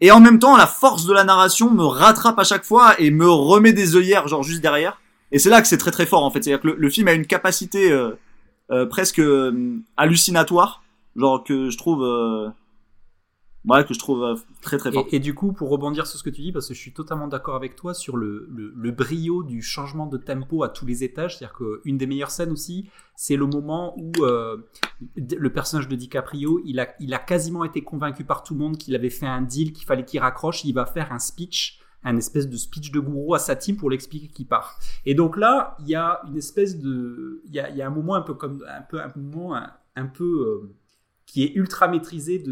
Et 0.00 0.10
en 0.10 0.20
même 0.20 0.38
temps, 0.38 0.56
la 0.56 0.66
force 0.66 1.06
de 1.06 1.12
la 1.12 1.24
narration 1.24 1.70
me 1.70 1.84
rattrape 1.84 2.38
à 2.38 2.44
chaque 2.44 2.64
fois 2.64 2.94
et 3.00 3.10
me 3.10 3.28
remet 3.28 3.72
des 3.72 3.96
œillères, 3.96 4.28
genre 4.28 4.42
juste 4.42 4.62
derrière. 4.62 5.00
Et 5.32 5.38
c'est 5.38 5.50
là 5.50 5.60
que 5.60 5.68
c'est 5.68 5.78
très 5.78 5.90
très 5.90 6.06
fort 6.06 6.24
en 6.24 6.30
fait. 6.30 6.42
C'est-à-dire 6.42 6.62
que 6.62 6.68
le, 6.68 6.90
film 6.90 7.08
a 7.08 7.12
une 7.12 7.26
capacité 7.26 7.90
euh, 7.90 8.12
euh, 8.70 8.86
presque 8.86 9.18
euh, 9.18 9.78
hallucinatoire, 9.96 10.82
genre 11.16 11.42
que 11.44 11.70
je 11.70 11.76
trouve. 11.76 12.04
Ouais, 13.64 13.84
que 13.84 13.94
je 13.94 13.98
trouve 13.98 14.22
euh, 14.22 14.34
très 14.62 14.78
très 14.78 14.92
fort. 14.92 15.06
Et, 15.10 15.16
et, 15.16 15.18
du 15.20 15.34
coup, 15.34 15.52
pour 15.52 15.70
rebondir 15.70 16.06
sur 16.06 16.18
ce 16.18 16.22
que 16.22 16.30
tu 16.30 16.42
dis, 16.42 16.52
parce 16.52 16.68
que 16.68 16.74
je 16.74 16.78
suis 16.78 16.92
totalement 16.92 17.28
d'accord 17.28 17.56
avec 17.56 17.76
toi 17.76 17.94
sur 17.94 18.16
le, 18.16 18.48
le, 18.50 18.72
le, 18.74 18.90
brio 18.90 19.42
du 19.42 19.62
changement 19.62 20.06
de 20.06 20.16
tempo 20.16 20.62
à 20.62 20.68
tous 20.68 20.86
les 20.86 21.04
étages, 21.04 21.38
c'est-à-dire 21.38 21.56
qu'une 21.56 21.98
des 21.98 22.06
meilleures 22.06 22.30
scènes 22.30 22.52
aussi, 22.52 22.88
c'est 23.16 23.36
le 23.36 23.46
moment 23.46 23.94
où 23.98 24.12
euh, 24.20 24.58
le 25.16 25.52
personnage 25.52 25.88
de 25.88 25.96
DiCaprio, 25.96 26.60
il 26.64 26.80
a, 26.80 26.88
il 27.00 27.12
a 27.14 27.18
quasiment 27.18 27.64
été 27.64 27.82
convaincu 27.82 28.24
par 28.24 28.42
tout 28.42 28.54
le 28.54 28.60
monde 28.60 28.76
qu'il 28.78 28.94
avait 28.94 29.10
fait 29.10 29.26
un 29.26 29.42
deal, 29.42 29.72
qu'il 29.72 29.86
fallait 29.86 30.04
qu'il 30.04 30.20
raccroche, 30.20 30.64
il 30.64 30.72
va 30.72 30.86
faire 30.86 31.12
un 31.12 31.18
speech 31.18 31.80
un 32.04 32.16
espèce 32.16 32.48
de 32.48 32.56
speech 32.56 32.92
de 32.92 33.00
gourou 33.00 33.34
à 33.34 33.38
sa 33.38 33.56
team 33.56 33.76
pour 33.76 33.90
l'expliquer 33.90 34.28
qu'il 34.28 34.46
part. 34.46 34.78
Et 35.04 35.14
donc 35.14 35.36
là, 35.36 35.76
il 35.80 35.88
y 35.88 35.94
a 35.94 36.20
une 36.28 36.36
espèce 36.36 36.78
de, 36.78 37.42
il 37.44 37.52
y 37.52 37.60
a, 37.60 37.70
y 37.70 37.82
a 37.82 37.86
un 37.86 37.90
moment 37.90 38.14
un 38.14 38.22
peu 38.22 38.34
comme 38.34 38.64
un 38.68 38.82
peu 38.82 39.00
un 39.00 39.12
moment 39.16 39.56
un, 39.56 39.72
un 39.96 40.06
peu 40.06 40.24
euh, 40.24 40.76
qui 41.28 41.44
est 41.44 41.52
ultra 41.54 41.88
maîtrisé 41.88 42.42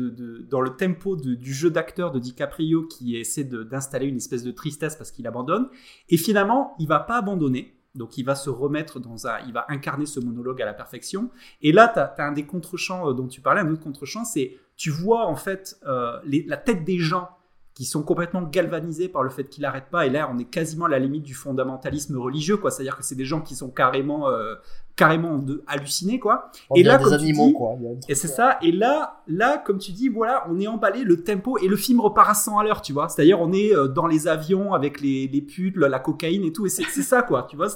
dans 0.51 0.61
le 0.61 0.77
tempo 0.77 1.17
du 1.17 1.55
jeu 1.55 1.71
d'acteur 1.71 2.13
de 2.13 2.19
DiCaprio 2.19 2.87
qui 2.87 3.17
essaie 3.17 3.43
d'installer 3.43 4.07
une 4.07 4.19
espèce 4.19 4.45
de 4.45 4.53
tristesse 4.53 4.97
parce 4.97 5.11
qu'il 5.11 5.27
abandonne. 5.27 5.69
Et 6.11 6.19
finalement, 6.19 6.75
il 6.79 6.87
va 6.87 7.01
pas 7.01 7.17
abandonner. 7.17 7.75
Donc 7.95 8.19
il 8.19 8.25
va 8.25 8.35
se 8.35 8.51
remettre 8.51 9.01
dans 9.01 9.27
un, 9.27 9.39
il 9.47 9.55
va 9.55 9.65
incarner 9.71 10.05
ce 10.05 10.21
monologue 10.21 10.61
à 10.61 10.67
la 10.67 10.75
perfection. 10.75 11.31
Et 11.63 11.73
là, 11.73 11.89
tu 11.89 11.99
as, 11.99 12.15
un 12.19 12.33
des 12.33 12.45
contre-champs 12.45 13.15
dont 13.15 13.27
tu 13.27 13.41
parlais, 13.41 13.63
un 13.63 13.71
autre 13.71 13.83
contre-champ, 13.83 14.27
c'est 14.27 14.59
tu 14.77 14.91
vois 14.91 15.27
en 15.27 15.37
fait 15.37 15.81
euh, 15.87 16.19
la 16.25 16.59
tête 16.59 16.85
des 16.85 16.99
gens 16.99 17.31
qui 17.77 17.85
sont 17.85 18.03
complètement 18.03 18.43
galvanisés 18.43 19.09
par 19.09 19.23
le 19.23 19.29
fait 19.29 19.45
qu'il 19.51 19.63
n'arrête 19.63 19.91
pas. 19.91 20.07
Et 20.07 20.11
là, 20.11 20.31
on 20.33 20.39
est 20.39 20.47
quasiment 20.47 20.87
à 20.87 20.89
la 20.89 20.99
limite 20.99 21.23
du 21.23 21.35
fondamentalisme 21.35 22.17
religieux, 22.17 22.57
quoi. 22.57 22.71
C'est-à-dire 22.71 22.97
que 22.97 23.05
c'est 23.05 23.15
des 23.15 23.27
gens 23.27 23.43
qui 23.43 23.55
sont 23.55 23.71
carrément, 23.71 24.31
euh, 24.31 24.55
carrément 24.97 25.39
de, 25.39 25.62
hallucinés, 25.66 26.18
quoi. 26.18 26.50
On 26.70 26.75
et 26.75 26.83
là, 26.83 26.97
des 26.97 27.12
animaux, 27.12 27.49
dis, 27.49 27.52
quoi. 27.52 27.76
Et 28.08 28.15
c'est 28.15 28.28
ça. 28.28 28.58
Et 28.62 28.73
là, 28.73 29.23
là, 29.28 29.58
comme 29.58 29.78
tu 29.78 29.92
dis, 29.92 30.08
voilà, 30.08 30.47
on 30.49 30.58
est 30.58 30.66
emballé, 30.66 31.05
le 31.05 31.23
tempo 31.23 31.58
et 31.58 31.68
le 31.68 31.76
film 31.76 32.00
repart 32.00 32.31
à 32.31 32.34
100 32.34 32.58
à 32.58 32.65
l'heure, 32.65 32.81
tu 32.81 32.94
vois. 32.94 33.08
C'est-à-dire, 33.08 33.41
on 33.41 33.52
est 33.52 33.75
euh, 33.75 33.89
dans 33.89 34.07
les 34.07 34.26
avions 34.26 34.73
avec 34.73 35.02
les, 35.02 35.28
les 35.28 35.42
putes, 35.42 35.76
la 35.76 35.99
cocaïne 35.99 36.44
et 36.44 36.52
tout. 36.52 36.65
Et 36.65 36.70
c'est 36.70 36.84
ça, 36.84 37.23
quoi. 37.23 37.47
Tu 37.49 37.57
vois. 37.57 37.68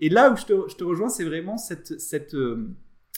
Et 0.00 0.08
là 0.08 0.30
où 0.30 0.36
je 0.36 0.44
te, 0.44 0.52
je 0.68 0.76
te 0.76 0.84
rejoins, 0.84 1.08
c'est 1.08 1.24
vraiment 1.24 1.56
cette, 1.58 2.00
cette, 2.00 2.34
euh, 2.34 2.70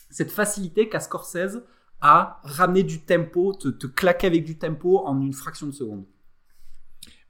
cette 0.09 0.31
facilité 0.31 0.89
qu'a 0.89 1.01
Scorsese 1.01 1.63
à 2.01 2.41
ramener 2.45 2.83
du 2.83 3.03
tempo, 3.03 3.53
te, 3.53 3.69
te 3.69 3.87
claquer 3.87 4.27
avec 4.27 4.45
du 4.45 4.59
tempo 4.59 4.99
en 5.05 5.21
une 5.21 5.33
fraction 5.33 5.67
de 5.67 5.73
seconde. 5.73 6.05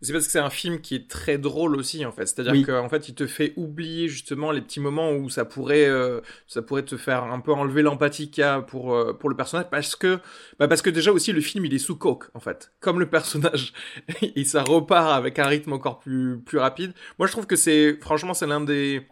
C'est 0.04 0.12
parce 0.12 0.26
que 0.26 0.32
c'est 0.32 0.38
un 0.38 0.50
film 0.50 0.80
qui 0.80 0.94
est 0.94 1.08
très 1.08 1.38
drôle 1.38 1.76
aussi 1.76 2.04
en 2.04 2.12
fait. 2.12 2.26
C'est-à-dire 2.26 2.52
oui. 2.52 2.62
qu'en 2.62 2.88
fait, 2.88 3.08
il 3.08 3.14
te 3.14 3.26
fait 3.26 3.54
oublier 3.56 4.08
justement 4.08 4.52
les 4.52 4.60
petits 4.60 4.80
moments 4.80 5.12
où 5.12 5.30
ça 5.30 5.44
pourrait, 5.44 5.88
euh, 5.88 6.20
ça 6.46 6.62
pourrait 6.62 6.84
te 6.84 6.96
faire 6.96 7.24
un 7.24 7.40
peu 7.40 7.52
enlever 7.52 7.82
l'empathie 7.82 8.30
qu'il 8.30 8.42
y 8.42 8.44
a 8.44 8.60
pour 8.60 8.94
euh, 8.94 9.14
pour 9.14 9.30
le 9.30 9.36
personnage, 9.36 9.66
parce 9.70 9.96
que, 9.96 10.18
bah 10.58 10.68
parce 10.68 10.82
que 10.82 10.90
déjà 10.90 11.10
aussi 11.10 11.32
le 11.32 11.40
film 11.40 11.64
il 11.64 11.74
est 11.74 11.78
sous 11.78 11.96
coke 11.96 12.30
en 12.34 12.40
fait, 12.40 12.72
comme 12.80 13.00
le 13.00 13.08
personnage, 13.08 13.72
et 14.22 14.44
ça 14.44 14.62
repart 14.62 15.12
avec 15.12 15.38
un 15.38 15.46
rythme 15.46 15.72
encore 15.72 15.98
plus 15.98 16.38
plus 16.38 16.58
rapide. 16.58 16.92
Moi, 17.18 17.26
je 17.26 17.32
trouve 17.32 17.46
que 17.46 17.56
c'est, 17.56 17.98
franchement, 18.00 18.34
c'est 18.34 18.46
l'un 18.46 18.60
des 18.60 19.06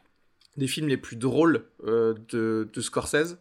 des 0.59 0.67
films 0.67 0.89
les 0.89 0.99
plus 0.99 1.17
drôles 1.17 1.65
euh, 1.87 2.15
de, 2.31 2.69
de 2.73 2.81
Scorsese. 2.81 3.39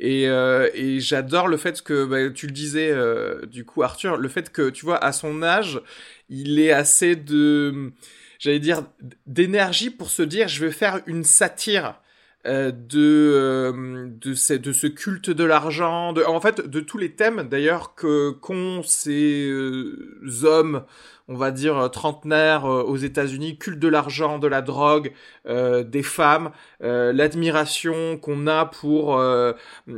Et, 0.00 0.28
euh, 0.28 0.68
et 0.74 1.00
j'adore 1.00 1.48
le 1.48 1.56
fait 1.56 1.80
que, 1.82 2.04
bah, 2.04 2.30
tu 2.30 2.46
le 2.46 2.52
disais 2.52 2.90
euh, 2.90 3.46
du 3.46 3.64
coup 3.64 3.82
Arthur, 3.82 4.16
le 4.16 4.28
fait 4.28 4.50
que, 4.50 4.70
tu 4.70 4.84
vois, 4.84 5.02
à 5.02 5.12
son 5.12 5.42
âge, 5.42 5.80
il 6.28 6.58
est 6.58 6.72
assez 6.72 7.14
de, 7.16 7.92
j'allais 8.38 8.58
dire, 8.58 8.84
d'énergie 9.26 9.90
pour 9.90 10.10
se 10.10 10.22
dire, 10.22 10.48
je 10.48 10.64
vais 10.64 10.72
faire 10.72 11.00
une 11.06 11.24
satire 11.24 12.00
euh, 12.46 12.70
de 12.72 14.08
de 14.20 14.34
ce, 14.34 14.54
de 14.54 14.72
ce 14.72 14.86
culte 14.86 15.30
de 15.30 15.44
l'argent, 15.44 16.12
de, 16.12 16.22
en 16.24 16.40
fait, 16.40 16.68
de 16.68 16.80
tous 16.80 16.98
les 16.98 17.12
thèmes 17.14 17.48
d'ailleurs 17.48 17.94
que 17.94 18.30
qu'ont 18.32 18.82
ces 18.82 19.48
euh, 19.48 20.20
hommes, 20.44 20.84
on 21.28 21.36
va 21.36 21.50
dire 21.50 21.90
trentenaires 21.90 22.66
euh, 22.66 22.82
aux 22.82 22.96
États-Unis, 22.96 23.58
culte 23.58 23.78
de 23.78 23.88
l'argent, 23.88 24.38
de 24.38 24.46
la 24.46 24.62
drogue, 24.62 25.12
euh, 25.46 25.82
des 25.84 26.02
femmes, 26.02 26.50
euh, 26.82 27.12
l'admiration 27.12 28.18
qu'on 28.18 28.46
a 28.46 28.66
pour 28.66 29.20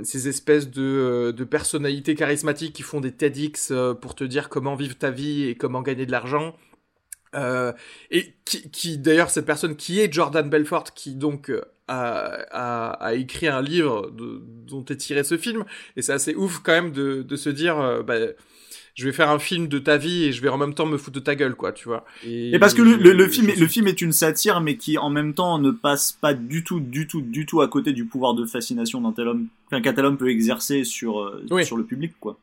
ces 0.02 0.28
espèces 0.28 0.70
de 0.70 1.32
de 1.36 1.44
personnalités 1.44 2.14
charismatiques 2.14 2.74
qui 2.74 2.82
font 2.82 3.00
des 3.00 3.12
TEDx 3.12 3.72
pour 4.00 4.14
te 4.14 4.24
dire 4.24 4.48
comment 4.48 4.74
vivre 4.76 4.96
ta 4.96 5.10
vie 5.10 5.48
et 5.48 5.54
comment 5.56 5.82
gagner 5.82 6.06
de 6.06 6.12
l'argent. 6.12 6.54
Euh, 7.34 7.72
et 8.10 8.34
qui, 8.44 8.70
qui 8.70 8.98
d'ailleurs 8.98 9.30
cette 9.30 9.46
personne 9.46 9.76
qui 9.76 10.00
est 10.00 10.12
Jordan 10.12 10.48
Belfort 10.48 10.94
qui 10.94 11.14
donc 11.14 11.52
a, 11.88 12.38
a, 12.50 12.90
a 12.92 13.14
écrit 13.14 13.48
un 13.48 13.62
livre 13.62 14.10
de, 14.10 14.42
dont 14.66 14.84
est 14.84 14.96
tiré 14.96 15.24
ce 15.24 15.36
film. 15.36 15.64
Et 15.96 16.02
c'est 16.02 16.12
assez 16.12 16.34
ouf 16.34 16.60
quand 16.62 16.72
même 16.72 16.92
de, 16.92 17.22
de 17.22 17.36
se 17.36 17.50
dire 17.50 17.78
euh, 17.78 18.02
bah, 18.02 18.14
je 18.94 19.04
vais 19.04 19.12
faire 19.12 19.28
un 19.28 19.38
film 19.38 19.68
de 19.68 19.78
ta 19.78 19.98
vie 19.98 20.24
et 20.24 20.32
je 20.32 20.40
vais 20.40 20.48
en 20.48 20.56
même 20.56 20.72
temps 20.72 20.86
me 20.86 20.96
foutre 20.96 21.16
de 21.16 21.24
ta 21.24 21.34
gueule 21.34 21.54
quoi 21.54 21.72
tu 21.72 21.88
vois. 21.88 22.04
Et, 22.24 22.54
et 22.54 22.58
parce 22.58 22.72
que 22.72 22.82
le, 22.82 22.96
le, 22.96 23.12
le 23.12 23.28
film 23.28 23.48
le 23.48 23.66
film 23.66 23.86
est 23.88 24.00
une 24.00 24.12
satire 24.12 24.60
mais 24.60 24.76
qui 24.76 24.96
en 24.96 25.10
même 25.10 25.34
temps 25.34 25.58
ne 25.58 25.70
passe 25.70 26.12
pas 26.12 26.32
du 26.32 26.64
tout 26.64 26.80
du 26.80 27.06
tout 27.06 27.20
du 27.20 27.44
tout 27.44 27.60
à 27.60 27.68
côté 27.68 27.92
du 27.92 28.06
pouvoir 28.06 28.34
de 28.34 28.46
fascination 28.46 29.02
d'un 29.02 29.12
tel 29.12 29.28
homme 29.28 29.48
qu'un 29.70 29.92
tel 29.92 30.04
homme 30.06 30.16
peut 30.16 30.30
exercer 30.30 30.84
sur 30.84 31.38
oui. 31.50 31.66
sur 31.66 31.76
le 31.76 31.84
public 31.84 32.12
quoi 32.20 32.38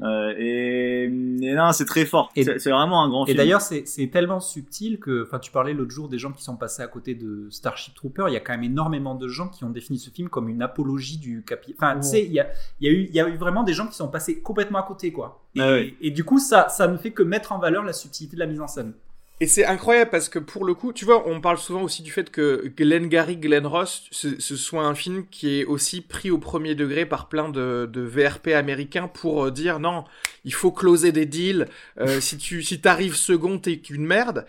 euh, 0.00 0.34
et, 0.36 1.04
et 1.04 1.54
non, 1.54 1.72
c'est 1.72 1.84
très 1.84 2.04
fort. 2.04 2.32
C'est 2.34 2.70
vraiment 2.70 3.04
un 3.04 3.08
grand 3.08 3.24
film. 3.24 3.36
Et 3.36 3.38
d'ailleurs, 3.38 3.60
c'est 3.60 4.10
tellement 4.12 4.40
subtil 4.40 4.98
que, 4.98 5.24
enfin, 5.24 5.38
tu 5.38 5.50
parlais 5.52 5.74
l'autre 5.74 5.90
jour 5.90 6.08
des 6.08 6.18
gens 6.18 6.32
qui 6.32 6.42
sont 6.42 6.56
passés 6.56 6.82
à 6.82 6.88
côté 6.88 7.14
de 7.14 7.48
Starship 7.50 7.94
Trooper. 7.94 8.24
Il 8.28 8.34
y 8.34 8.36
a 8.36 8.40
quand 8.40 8.52
même 8.52 8.64
énormément 8.64 9.14
de 9.14 9.28
gens 9.28 9.48
qui 9.48 9.64
ont 9.64 9.70
défini 9.70 9.98
ce 9.98 10.10
film 10.10 10.28
comme 10.28 10.48
une 10.48 10.62
apologie 10.62 11.18
du 11.18 11.44
capi. 11.44 11.74
Enfin, 11.76 11.94
oh. 11.96 12.00
tu 12.00 12.08
sais, 12.08 12.24
il 12.24 12.32
y 12.32 12.40
a, 12.40 12.48
y 12.80 12.88
a 12.88 12.92
eu, 12.92 13.06
il 13.08 13.14
y 13.14 13.20
a 13.20 13.28
eu 13.28 13.36
vraiment 13.36 13.62
des 13.62 13.74
gens 13.74 13.86
qui 13.86 13.94
sont 13.94 14.08
passés 14.08 14.40
complètement 14.40 14.78
à 14.78 14.82
côté, 14.84 15.12
quoi. 15.12 15.42
Et, 15.54 15.60
ah 15.60 15.72
oui. 15.74 15.96
et 16.00 16.10
du 16.10 16.24
coup, 16.24 16.38
ça, 16.38 16.68
ça 16.68 16.88
ne 16.88 16.96
fait 16.96 17.12
que 17.12 17.22
mettre 17.22 17.52
en 17.52 17.58
valeur 17.58 17.84
la 17.84 17.92
subtilité 17.92 18.36
de 18.36 18.40
la 18.40 18.46
mise 18.46 18.60
en 18.60 18.66
scène. 18.66 18.94
Et 19.42 19.48
c'est 19.48 19.64
incroyable 19.64 20.08
parce 20.12 20.28
que 20.28 20.38
pour 20.38 20.64
le 20.64 20.72
coup, 20.72 20.92
tu 20.92 21.04
vois, 21.04 21.28
on 21.28 21.40
parle 21.40 21.58
souvent 21.58 21.82
aussi 21.82 22.04
du 22.04 22.12
fait 22.12 22.30
que 22.30 22.72
Glenn 22.76 23.08
Gary, 23.08 23.36
Glenn 23.36 23.66
Ross, 23.66 24.04
ce, 24.12 24.38
ce 24.38 24.54
soit 24.54 24.84
un 24.84 24.94
film 24.94 25.26
qui 25.32 25.58
est 25.58 25.64
aussi 25.64 26.00
pris 26.00 26.30
au 26.30 26.38
premier 26.38 26.76
degré 26.76 27.06
par 27.06 27.28
plein 27.28 27.48
de, 27.48 27.90
de 27.92 28.02
VRP 28.02 28.50
américains 28.54 29.08
pour 29.08 29.50
dire 29.50 29.80
non, 29.80 30.04
il 30.44 30.54
faut 30.54 30.70
closer 30.70 31.10
des 31.10 31.26
deals. 31.26 31.66
Euh, 31.98 32.20
si 32.20 32.38
tu 32.38 32.62
si 32.62 32.80
t'arrives 32.80 33.16
second, 33.16 33.58
t'es 33.58 33.78
qu'une 33.78 34.06
merde. 34.06 34.46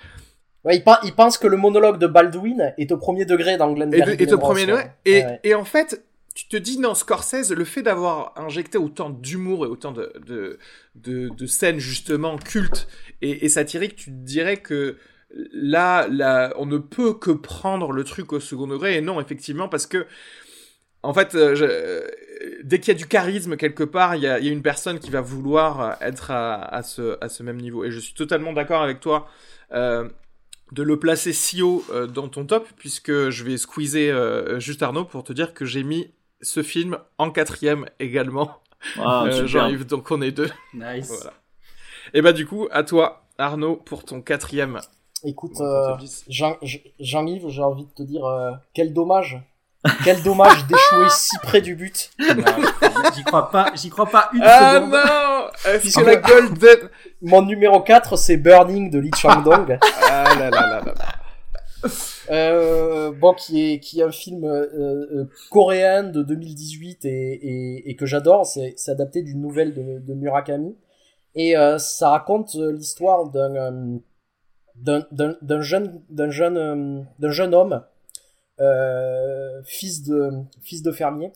Ouais, 0.64 0.76
il, 0.76 0.84
il, 1.06 1.14
pense 1.14 1.40
que 1.40 1.48
le 1.48 1.58
monologue 1.58 1.98
de 1.98 2.06
Baldwin 2.06 2.76
est 2.78 2.92
au 2.92 2.98
premier 2.98 3.26
degré 3.26 3.58
dans 3.58 3.74
Glenn 3.74 3.90
Gary. 3.90 4.12
Et, 4.14 4.22
est 4.22 4.32
au 4.32 4.38
premier 4.38 4.68
degré. 4.68 4.84
Et, 5.06 5.24
ouais. 5.24 5.40
et 5.44 5.56
en 5.56 5.66
fait, 5.66 6.04
tu 6.34 6.48
te 6.48 6.58
dis 6.58 6.80
non 6.80 6.96
Scorsese 6.96 7.52
le 7.52 7.66
fait 7.66 7.84
d'avoir 7.84 8.34
injecté 8.38 8.78
autant 8.78 9.10
d'humour 9.10 9.66
et 9.66 9.70
autant 9.70 9.92
de, 9.92 10.12
de, 10.26 10.58
de, 10.96 11.46
scènes 11.46 11.80
justement 11.80 12.38
cultes 12.38 12.88
et, 13.22 13.48
satiriques 13.50 13.96
tu 13.96 14.06
te 14.06 14.26
dirais 14.26 14.58
que 14.58 14.98
là, 15.52 16.08
là 16.08 16.54
on 16.58 16.66
ne 16.66 16.78
peut 16.78 17.14
que 17.14 17.32
prendre 17.32 17.92
le 17.92 18.04
truc 18.04 18.34
au 18.34 18.40
second 18.40 18.68
degré 18.68 18.98
et 18.98 19.02
non 19.02 19.22
effectivement 19.22 19.70
parce 19.70 19.86
que 19.86 20.08
en 21.04 21.14
fait 21.14 21.36
euh, 21.36 21.56
je, 21.56 22.04
dès 22.64 22.80
qu'il 22.80 22.94
y 22.94 22.96
a 22.96 22.98
du 22.98 23.08
charisme 23.08 23.58
quelque 23.58 23.84
part 23.84 24.16
il 24.16 24.24
y 24.24 24.28
a, 24.28 24.40
une 24.40 24.62
personne 24.62 25.00
qui 25.00 25.12
va 25.12 25.22
vouloir 25.22 25.98
être 26.02 26.32
à, 26.32 26.82
ce, 26.84 27.18
à 27.22 27.30
ce 27.30 27.44
même 27.44 27.58
niveau. 27.58 27.84
Et 27.84 27.92
je 27.92 28.00
suis 28.00 28.14
totalement 28.14 28.54
d'accord 28.54 28.82
avec 28.82 29.00
toi 29.00 29.28
euh, 29.74 30.10
de 30.72 30.84
le 30.84 30.98
placer 30.98 31.34
si 31.34 31.62
haut 31.62 31.84
euh, 31.92 32.08
dans 32.08 32.28
ton 32.28 32.46
top 32.46 32.68
puisque 32.78 33.30
je 33.30 33.44
vais 33.44 33.58
squeezer 33.58 34.12
euh, 34.12 34.60
juste 34.60 34.82
Arnaud 34.82 35.06
pour 35.06 35.24
te 35.24 35.34
dire 35.34 35.54
que 35.54 35.66
j'ai 35.66 35.84
mis 35.84 36.12
ce 36.44 36.62
film 36.62 36.98
en 37.18 37.32
quatrième 37.32 37.86
également. 38.00 38.52
Ah, 39.00 39.24
euh, 39.28 39.48
J'arrive, 39.48 39.86
donc 39.86 40.12
on 40.12 40.22
est 40.22 40.34
deux. 40.34 40.52
Nice. 40.74 41.08
voilà. 41.08 41.32
Et 42.14 42.22
bah 42.22 42.34
du 42.34 42.46
coup, 42.46 42.68
à 42.70 42.84
toi, 42.84 43.24
Arnaud, 43.38 43.78
pour 43.78 44.04
ton 44.04 44.22
quatrième. 44.22 44.82
Écoute, 45.24 45.62
euh, 45.62 45.96
Jean-Yves, 47.00 47.48
j'ai 47.48 47.62
envie 47.62 47.86
de 47.86 47.92
te 47.92 48.04
dire, 48.04 48.26
euh, 48.26 48.52
quel 48.74 48.94
dommage. 48.94 49.42
Quel 50.04 50.22
dommage 50.22 50.66
d'échouer 50.68 51.08
si 51.12 51.38
près 51.44 51.62
du 51.62 51.76
but. 51.76 52.12
j'y 52.20 53.24
crois 53.24 53.50
pas, 53.50 53.72
j'y 53.76 53.90
crois 53.90 54.08
pas 54.08 54.30
une 54.34 54.42
ah 54.44 54.74
seconde. 54.74 54.96
Ah 54.96 55.50
non 55.64 55.80
Puisque 55.80 56.02
la 56.02 56.18
Golden... 56.18 56.90
Mon 57.22 57.42
numéro 57.42 57.80
4, 57.80 58.18
c'est 58.18 58.36
Burning 58.36 58.90
de 58.90 59.00
Lee 59.00 59.12
Chang-dong. 59.16 59.80
ah 60.10 60.36
là 60.38 60.50
là 60.50 60.68
là 60.68 60.82
là. 60.86 61.23
Euh, 62.30 63.12
bon, 63.12 63.34
qui 63.34 63.62
est 63.62 63.80
qui 63.80 64.00
est 64.00 64.04
un 64.04 64.12
film 64.12 64.46
euh, 64.46 64.68
euh, 64.74 65.30
coréen 65.50 66.04
de 66.04 66.24
2018 66.24 67.06
et, 67.06 67.10
et, 67.10 67.90
et 67.90 67.96
que 67.96 68.06
j'adore. 68.06 68.46
C'est 68.46 68.76
adapté 68.88 69.22
d'une 69.22 69.42
nouvelle 69.42 69.74
de, 69.74 70.14
Murakami 70.14 70.76
et 71.36 71.58
euh, 71.58 71.78
ça 71.78 72.10
raconte 72.10 72.56
l'histoire 72.56 73.30
d'un 73.30 74.00
d'un 74.76 75.62
jeune 75.62 76.02
d'un 76.10 76.30
jeune 76.30 77.08
d'un 77.20 77.32
jeune 77.32 77.54
homme 77.54 77.84
fils 79.66 80.04
de 80.04 80.32
fils 80.62 80.82
de 80.82 80.92
fermier 80.92 81.32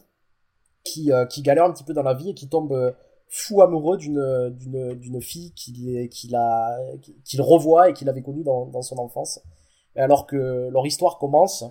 qui 0.83 1.11
qui 1.29 1.41
galère 1.41 1.65
un 1.65 1.73
petit 1.73 1.83
peu 1.83 1.93
dans 1.93 2.03
la 2.03 2.13
vie 2.13 2.29
et 2.29 2.33
qui 2.33 2.47
tombe 2.47 2.95
fou 3.27 3.61
amoureux 3.61 3.97
d'une 3.97 4.49
d'une 4.51 5.21
fille 5.21 5.51
qu'il 5.51 6.07
qu'il 6.09 6.35
a 6.35 6.79
qu'il 7.25 7.41
revoit 7.41 7.89
et 7.89 7.93
qu'il 7.93 8.07
avait 8.07 8.21
connue 8.21 8.43
dans 8.43 8.81
son 8.81 8.97
enfance 8.97 9.41
alors 9.99 10.27
que 10.27 10.69
leur 10.69 10.85
histoire 10.85 11.17
commence 11.17 11.65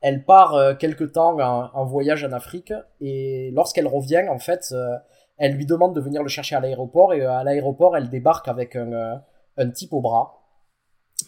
elle 0.00 0.24
part 0.24 0.54
euh, 0.54 0.74
quelque 0.74 1.04
temps 1.04 1.38
en, 1.40 1.84
voyage 1.84 2.24
en 2.24 2.32
Afrique 2.32 2.72
et 3.00 3.50
lorsqu'elle 3.52 3.86
revient, 3.86 4.24
en 4.28 4.38
fait, 4.38 4.68
euh, 4.72 4.96
elle 5.38 5.54
lui 5.54 5.66
demande 5.66 5.94
de 5.94 6.00
venir 6.00 6.22
le 6.22 6.28
chercher 6.28 6.56
à 6.56 6.60
l'aéroport 6.60 7.14
et 7.14 7.24
à 7.24 7.42
l'aéroport, 7.42 7.96
elle 7.96 8.08
débarque 8.08 8.48
avec 8.48 8.76
un, 8.76 9.22
un 9.56 9.70
type 9.70 9.92
au 9.92 10.00
bras 10.00 10.40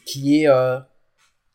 qui 0.07 0.43
est 0.43 0.49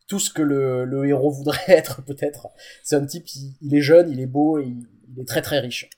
tout 0.08 0.20
ce 0.20 0.32
que 0.32 0.42
le, 0.42 0.86
le 0.86 1.08
héros 1.08 1.32
voudrait 1.32 1.64
être 1.68 2.02
peut-être. 2.04 2.48
C'est 2.84 2.96
un 2.96 3.06
type, 3.06 3.26
il, 3.62 3.76
est 3.76 3.82
jeune, 3.82 4.10
il 4.10 4.20
est 4.20 4.26
beau, 4.26 4.60
il, 4.60 4.86
est 5.20 5.28
très 5.28 5.42
très 5.42 5.60
riche. 5.60 5.90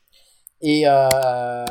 Et 0.61 0.87
euh, 0.87 1.65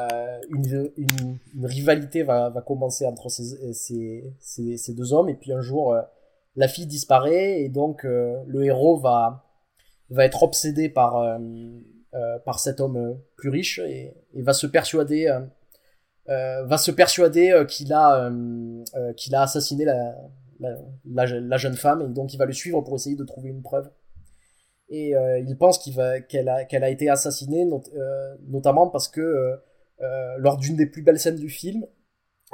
une, 0.49 0.93
une, 0.97 1.67
rivalité 1.67 2.23
va, 2.23 2.51
va 2.51 2.61
commencer 2.63 3.05
entre 3.05 3.29
ces, 3.29 3.73
ces, 3.73 4.33
ces, 4.41 4.95
deux 4.95 5.13
hommes. 5.13 5.29
Et 5.29 5.35
puis 5.35 5.53
un 5.53 5.61
jour, 5.61 5.95
euh, 5.95 6.03
la 6.57 6.69
fille 6.69 6.87
disparaît 6.87 7.61
et 7.61 7.69
donc 7.69 8.05
euh, 8.05 8.43
le 8.47 8.65
héros 8.65 8.99
va, 8.99 9.45
va 10.11 10.25
être 10.25 10.43
obsédé 10.43 10.89
par, 10.89 11.19
euh, 11.19 11.39
euh 12.15 12.39
par 12.45 12.59
cet 12.59 12.81
homme 12.81 13.19
plus 13.37 13.51
riche 13.51 13.79
et, 13.79 14.15
et 14.35 14.43
va 14.43 14.53
se 14.53 14.67
persuader, 14.67 15.33
va 16.27 16.79
se 16.79 16.91
persuader 16.91 17.65
qu'il 17.69 17.93
a, 17.93 18.31
qu'il 19.17 19.35
a 19.35 19.43
assassiné 19.43 19.85
la, 19.85 20.15
la, 20.61 21.27
la, 21.27 21.57
jeune 21.57 21.77
femme 21.77 22.03
et 22.03 22.09
donc 22.09 22.33
il 22.35 22.37
va 22.37 22.47
le 22.47 22.53
suivre 22.53 22.81
pour 22.81 22.95
essayer 22.97 23.17
de 23.17 23.25
trouver 23.25 23.51
une 23.51 23.63
preuve. 23.63 23.91
Et 24.89 25.17
euh, 25.17 25.39
il 25.41 25.57
pense 25.59 25.79
qu'il 25.79 25.95
va 25.95 26.21
qu'elle 26.21 26.49
a 26.49 26.65
qu'elle 26.65 26.85
a 26.85 26.91
été 26.91 27.11
assassinée 27.11 27.69
euh, 27.95 28.37
notamment 28.47 28.89
parce 28.89 29.09
que 29.09 29.21
euh, 29.21 30.37
lors 30.39 30.59
d'une 30.59 30.77
des 30.77 30.87
plus 30.87 31.03
belles 31.03 31.19
scènes 31.19 31.37
du 31.37 31.49
film, 31.49 31.85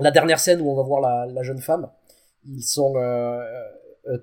la 0.00 0.10
dernière 0.10 0.40
scène 0.40 0.60
où 0.60 0.70
on 0.70 0.74
va 0.74 0.82
voir 0.82 1.00
la, 1.00 1.26
la 1.26 1.42
jeune 1.42 1.60
femme, 1.60 1.90
ils 2.44 2.62
sont 2.62 2.94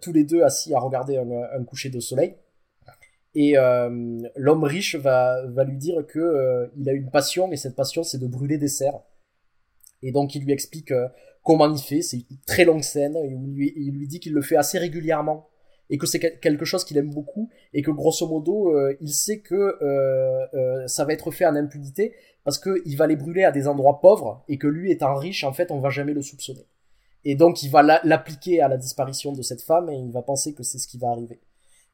tous 0.01 0.13
les 0.13 0.23
deux 0.23 0.43
assis 0.43 0.73
à 0.73 0.79
regarder 0.79 1.17
un, 1.17 1.29
un 1.31 1.63
coucher 1.63 1.89
de 1.89 1.99
soleil. 1.99 2.35
Et 3.35 3.53
l'homme 4.35 4.63
riche 4.63 4.95
va, 4.95 5.45
va 5.47 5.63
lui 5.63 5.77
dire 5.77 6.05
que 6.07 6.69
il 6.77 6.89
a 6.89 6.93
une 6.93 7.09
passion 7.11 7.51
et 7.51 7.57
cette 7.57 7.75
passion 7.75 8.03
c'est 8.03 8.17
de 8.17 8.27
brûler 8.27 8.57
des 8.57 8.67
cerfs. 8.67 8.99
Et 10.01 10.11
donc 10.11 10.35
il 10.35 10.43
lui 10.43 10.51
explique 10.51 10.93
comment 11.43 11.73
il 11.73 11.79
fait. 11.79 12.01
C'est 12.01 12.17
une 12.17 12.37
très 12.45 12.65
longue 12.65 12.83
scène 12.83 13.15
où 13.17 13.57
il 13.57 13.91
lui, 13.91 14.07
dit 14.07 14.19
qu'il 14.19 14.33
le 14.33 14.41
fait 14.41 14.55
assez 14.55 14.77
régulièrement 14.77 15.47
et 15.89 15.97
que 15.97 16.05
c'est 16.05 16.19
quelque 16.19 16.65
chose 16.65 16.85
qu'il 16.85 16.97
aime 16.97 17.11
beaucoup 17.11 17.49
et 17.73 17.81
que 17.81 17.91
grosso 17.91 18.27
modo 18.27 18.75
euh, 18.75 18.95
il 19.01 19.11
sait 19.11 19.39
que 19.39 19.55
euh, 19.55 20.45
euh, 20.53 20.87
ça 20.87 21.03
va 21.05 21.13
être 21.13 21.31
fait 21.31 21.47
en 21.47 21.55
impunité 21.55 22.13
parce 22.43 22.59
que 22.59 22.81
il 22.85 22.95
va 22.95 23.07
les 23.07 23.15
brûler 23.15 23.43
à 23.43 23.51
des 23.51 23.67
endroits 23.67 23.99
pauvres 23.99 24.43
et 24.47 24.59
que 24.59 24.67
lui 24.67 24.91
étant 24.91 25.15
riche 25.15 25.43
en 25.43 25.51
fait 25.51 25.71
on 25.71 25.79
va 25.79 25.89
jamais 25.89 26.13
le 26.13 26.21
soupçonner 26.21 26.67
et 27.25 27.35
donc 27.35 27.63
il 27.63 27.69
va 27.69 27.81
l'appliquer 28.03 28.61
à 28.61 28.67
la 28.67 28.77
disparition 28.77 29.33
de 29.33 29.41
cette 29.41 29.61
femme 29.61 29.89
et 29.89 29.95
il 29.95 30.11
va 30.11 30.21
penser 30.21 30.53
que 30.53 30.63
c'est 30.63 30.77
ce 30.77 30.87
qui 30.87 30.97
va 30.97 31.09
arriver 31.09 31.39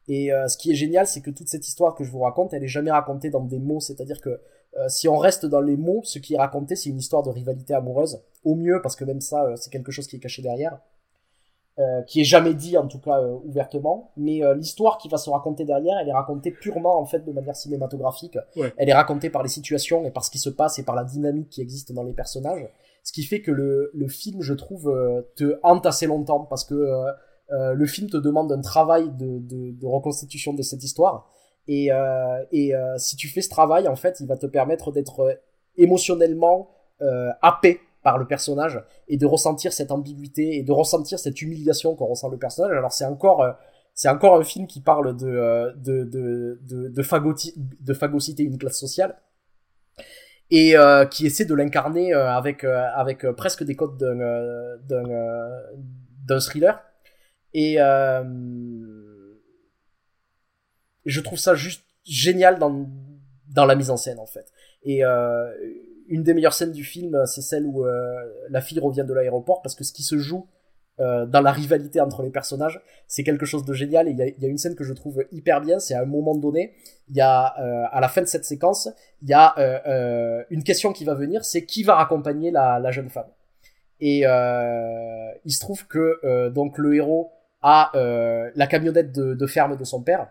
et 0.08 0.30
ce 0.48 0.56
qui 0.56 0.72
est 0.72 0.76
génial 0.76 1.08
c'est 1.08 1.22
que 1.22 1.32
toute 1.32 1.50
cette 1.50 1.68
histoire 1.68 1.96
que 1.96 2.04
je 2.04 2.12
vous 2.12 2.20
raconte 2.20 2.54
elle 2.54 2.64
est 2.64 2.68
jamais 2.68 2.92
racontée 2.92 3.32
dans 3.32 3.44
des 3.44 3.58
mots 3.58 3.80
c'est 3.80 4.00
à 4.02 4.06
dire 4.06 4.22
que 4.22 4.40
euh, 4.78 4.90
si 4.90 5.08
on 5.08 5.18
reste 5.18 5.46
dans 5.46 5.62
les 5.62 5.78
mots, 5.78 6.02
ce 6.04 6.20
qui 6.20 6.34
est 6.34 6.38
raconté, 6.38 6.76
c'est 6.76 6.90
une 6.90 7.00
histoire 7.00 7.24
de 7.24 7.30
rivalité 7.30 7.74
amoureuse. 7.74 8.22
Au 8.44 8.56
mieux, 8.56 8.82
parce 8.82 8.96
que 8.96 9.06
même 9.06 9.22
ça, 9.22 9.46
euh, 9.46 9.56
c'est 9.56 9.70
quelque 9.70 9.92
chose 9.92 10.08
qui 10.08 10.18
est 10.18 10.20
caché 10.20 10.42
derrière. 10.42 10.80
Euh, 11.78 12.02
qui 12.04 12.22
est 12.22 12.26
jamais 12.26 12.54
dit 12.54 12.78
en 12.78 12.88
tout 12.88 13.00
cas 13.00 13.22
ouvertement, 13.44 14.14
mais 14.16 14.40
l'histoire 14.56 14.98
qui 14.98 15.10
va 15.10 15.18
se 15.18 15.30
raconter 15.30 15.66
derrière, 15.66 15.98
elle 16.00 16.08
est 16.08 16.14
racontée 16.14 16.52
purement 16.52 16.98
en 16.98 17.06
fait 17.06 17.20
de 17.20 17.34
manière 17.34 17.54
cinématographique. 17.54 18.38
Elle 18.78 18.88
est 18.88 18.94
racontée 18.94 19.30
par 19.30 19.44
les 19.44 19.50
situations 19.50 20.06
et 20.06 20.12
par 20.12 20.24
ce 20.24 20.32
qui 20.32 20.38
se 20.38 20.50
passe 20.50 20.80
et 20.80 20.84
par 20.84 20.96
la 20.96 21.04
dynamique 21.04 21.50
qui 21.50 21.60
existe 21.60 21.92
dans 21.92 22.04
les 22.04 22.14
personnages, 22.14 22.66
ce 23.06 23.14
qui 23.14 23.24
fait 23.24 23.42
que 23.42 23.52
le, 23.52 23.92
le 23.94 24.08
film, 24.10 24.42
je 24.42 24.54
trouve, 24.54 24.94
te 25.38 25.58
hante 25.64 25.86
assez 25.86 26.08
longtemps 26.08 26.42
parce 26.42 26.66
que 26.66 26.76
le 27.50 27.86
film 27.86 28.10
te 28.10 28.18
demande 28.18 28.52
un 28.52 28.60
travail 28.62 29.10
de, 29.12 29.40
de, 29.40 29.72
de 29.72 29.86
reconstitution 29.86 30.54
de 30.54 30.62
cette 30.62 30.84
histoire 30.84 31.30
et, 31.68 31.92
euh, 31.92 32.44
et 32.52 32.76
euh, 32.76 32.98
si 32.98 33.16
tu 33.16 33.28
fais 33.28 33.42
ce 33.42 33.50
travail, 33.50 33.88
en 33.88 33.96
fait, 33.96 34.20
il 34.20 34.28
va 34.28 34.38
te 34.38 34.46
permettre 34.46 34.92
d'être 34.92 35.20
euh, 35.22 35.34
émotionnellement 35.78 36.70
euh, 37.02 37.30
happé 37.42 37.80
par 38.04 38.18
le 38.18 38.28
personnage 38.28 38.84
et 39.08 39.18
de 39.18 39.26
ressentir 39.26 39.74
cette 39.74 39.92
ambiguïté 39.92 40.58
et 40.58 40.64
de 40.64 40.72
ressentir 40.72 41.18
cette 41.18 41.42
humiliation 41.42 41.96
qu'on 41.96 42.06
ressent 42.06 42.30
le 42.30 42.38
personnage. 42.38 42.72
Alors 42.72 42.94
c'est 42.94 43.06
encore 43.06 43.44
c'est 43.96 44.10
encore 44.10 44.36
un 44.36 44.44
film 44.44 44.68
qui 44.68 44.80
parle 44.80 45.18
de 45.18 45.74
de 45.76 46.04
de 46.04 46.60
de, 46.62 46.88
de, 46.88 47.04
de 47.80 47.94
phagocyter 47.94 48.44
une 48.44 48.60
classe 48.60 48.80
sociale 48.80 49.16
et 50.52 50.78
euh, 50.78 51.06
qui 51.06 51.26
essaie 51.26 51.46
de 51.46 51.56
l'incarner 51.56 52.14
avec 52.14 52.64
avec 52.64 53.26
presque 53.32 53.64
des 53.64 53.76
codes 53.76 53.98
d'un 53.98 55.08
d'un 56.28 56.40
thriller 56.40 56.84
et 57.54 57.78
je 61.06 61.22
trouve 61.22 61.40
ça 61.40 61.56
juste 61.56 61.84
génial 62.04 62.60
dans, 62.60 62.88
dans 63.48 63.66
la 63.66 63.76
mise 63.76 63.90
en 63.90 63.98
scène 63.98 64.20
en 64.20 64.26
fait. 64.26 64.52
Et 64.84 65.04
euh, 65.04 65.52
une 66.08 66.24
des 66.24 66.34
meilleures 66.34 66.54
scènes 66.54 66.72
du 66.72 66.84
film, 66.84 67.26
c'est 67.26 67.42
celle 67.42 67.66
où 67.66 67.86
euh, 67.86 68.16
la 68.50 68.62
fille 68.62 68.80
revient 68.80 69.06
de 69.08 69.14
l'aéroport 69.14 69.62
parce 69.62 69.76
que 69.76 69.84
ce 69.84 69.94
qui 69.94 70.04
se 70.04 70.18
joue 70.18 70.48
euh, 71.02 71.26
dans 71.26 71.42
la 71.42 71.52
rivalité 71.52 72.00
entre 72.00 72.24
les 72.24 72.30
personnages, 72.30 72.82
c'est 73.08 73.24
quelque 73.24 73.46
chose 73.46 73.66
de 73.66 73.74
génial. 73.74 74.08
Et 74.08 74.12
il 74.12 74.18
y 74.18 74.46
a, 74.46 74.48
une 74.48 74.58
scène 74.58 74.76
que 74.76 74.86
je 74.86 74.94
trouve 74.94 75.26
hyper 75.32 75.60
bien. 75.60 75.78
C'est 75.80 75.94
à 75.94 76.02
un 76.02 76.06
moment 76.06 76.36
donné, 76.36 76.74
il 77.10 77.18
y 77.18 77.22
a 77.22 77.54
euh, 77.60 77.86
à 77.92 78.00
la 78.00 78.08
fin 78.08 78.22
de 78.22 78.28
cette 78.28 78.46
séquence, 78.46 78.90
il 79.22 79.30
y 79.30 79.34
a 79.34 79.54
euh, 79.58 80.44
une 80.50 80.64
question 80.64 80.94
qui 80.94 81.04
va 81.04 81.14
venir, 81.14 81.44
c'est 81.44 81.66
qui 81.66 81.84
va 81.84 81.96
raccompagner 81.96 82.50
la, 82.50 82.92
jeune 82.92 83.10
femme. 83.10 83.28
Et 84.00 84.20
il 84.22 85.52
se 85.52 85.60
trouve 85.60 85.86
que 85.88 86.50
donc 86.50 86.78
le 86.78 86.96
héros 86.96 87.32
a 87.62 87.92
la 88.56 88.68
camionnette 88.68 89.12
de, 89.12 89.48
ferme 89.48 89.76
de 89.76 89.84
son 89.84 90.02
père 90.02 90.30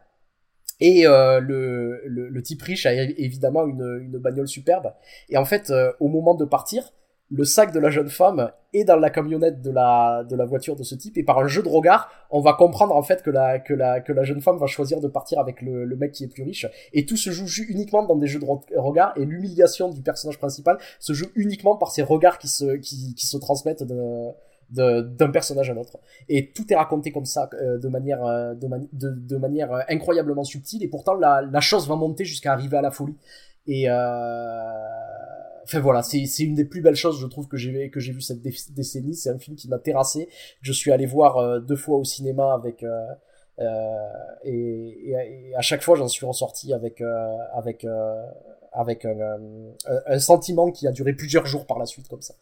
et 0.81 1.05
le, 1.05 2.41
type 2.43 2.63
riche 2.63 2.87
a 2.87 2.93
évidemment 2.95 3.67
une, 3.67 4.19
bagnole 4.19 4.49
superbe. 4.49 4.95
Et 5.29 5.37
en 5.37 5.45
fait, 5.45 5.73
au 6.01 6.09
moment 6.09 6.35
de 6.35 6.45
partir, 6.45 6.93
le 7.35 7.45
sac 7.45 7.73
de 7.73 7.81
la 7.81 7.91
jeune 7.91 8.09
femme 8.09 8.51
est 8.73 8.85
dans 8.85 8.97
la 8.97 9.11
camionnette 9.11 9.61
de 9.61 9.71
la, 9.71 10.25
de 10.29 10.37
la 10.37 10.45
voiture 10.45 10.77
de 10.77 10.83
ce 10.85 10.95
type. 10.95 11.17
Et 11.19 11.25
par 11.25 11.39
un 11.39 11.49
jeu 11.49 11.63
de 11.63 11.69
regard, 11.69 12.09
on 12.31 12.41
va 12.41 12.53
comprendre 12.53 12.95
en 12.95 13.03
fait 13.03 13.23
que 13.23 13.31
la, 13.31 13.59
que 13.59 13.75
la, 13.75 14.01
que 14.01 14.13
la 14.13 14.25
jeune 14.25 14.41
femme 14.41 14.57
va 14.59 14.67
choisir 14.67 15.01
de 15.01 15.09
partir 15.09 15.39
avec 15.41 15.61
le, 15.61 15.85
le 15.85 15.97
mec 15.97 16.13
qui 16.13 16.25
est 16.25 16.29
plus 16.29 16.45
riche. 16.45 16.67
Et 16.93 17.07
tout 17.07 17.17
se 17.17 17.31
joue 17.31 17.47
uniquement 17.69 18.05
dans 18.05 18.17
des 18.17 18.27
jeux 18.27 18.39
de 18.39 18.47
regard. 18.79 19.13
Et 19.17 19.25
l'humiliation 19.25 19.91
du 19.91 20.03
personnage 20.03 20.39
principal 20.39 20.79
se 21.01 21.13
joue 21.13 21.27
uniquement 21.35 21.77
par 21.77 21.91
ces 21.91 22.03
regards 22.03 22.39
qui 22.39 22.49
se, 22.49 22.77
qui, 22.77 23.15
qui 23.15 23.27
se 23.27 23.37
transmettent 23.37 23.83
de, 23.83 24.33
d'un 24.71 25.31
personnage 25.31 25.71
à 25.71 25.75
l'autre. 25.75 25.99
Et 26.29 26.51
tout 26.51 26.73
est 26.73 26.77
raconté 26.77 27.11
comme 27.13 27.25
ça, 27.25 27.51
euh, 27.55 27.79
de 27.79 27.89
manière, 27.89 28.25
euh, 28.25 28.55
de, 28.55 28.69
de, 28.93 29.37
manière 29.37 29.73
euh, 29.73 29.81
incroyablement 29.89 30.45
subtile, 30.45 30.83
et 30.83 30.89
pourtant 30.89 31.15
la, 31.15 31.43
la 31.43 31.61
chose 31.61 31.89
va 31.89 31.97
monter 31.97 32.25
jusqu'à 32.25 32.53
arriver 32.53 32.77
à 32.77 32.83
la 32.83 32.91
folie. 32.91 33.17
Et 33.67 33.87
enfin 35.65 35.81
voilà, 35.81 36.03
c'est 36.03 36.25
une 36.41 36.55
des 36.55 36.65
plus 36.65 36.81
belles 36.81 36.97
choses, 36.97 37.21
je 37.21 37.27
trouve, 37.27 37.49
que 37.49 37.57
j'ai 37.57 37.91
que 37.91 38.01
j'ai 38.01 38.13
vu 38.13 38.21
cette 38.21 38.43
décennie. 38.43 39.15
C'est 39.15 39.31
un 39.31 39.39
film 39.39 39.57
qui 39.57 39.69
m'a 39.69 39.79
terrassé. 39.79 40.29
Je 40.61 40.73
suis 40.73 40.93
allé 40.93 41.07
voir 41.07 41.61
deux 41.61 41.77
fois 41.77 41.99
au 41.99 42.05
cinéma 42.05 42.55
avec 42.55 42.85
et, 44.45 45.11
et, 45.11 45.55
à 45.57 45.61
chaque 45.61 45.83
fois 45.83 45.95
j'en 45.95 46.09
suis 46.09 46.27
ressorti 46.27 46.73
avec 46.73 47.03
avec 47.53 47.87
avec 48.75 49.05
un, 49.05 49.39
un, 50.07 50.19
sentiment 50.19 50.71
qui 50.71 50.89
a 50.89 50.93
duré 50.93 51.13
plusieurs 51.13 51.47
jours 51.47 51.67
par 51.67 51.79
la 51.79 51.87
suite 51.87 52.09
comme 52.09 52.23
ça. 52.23 52.35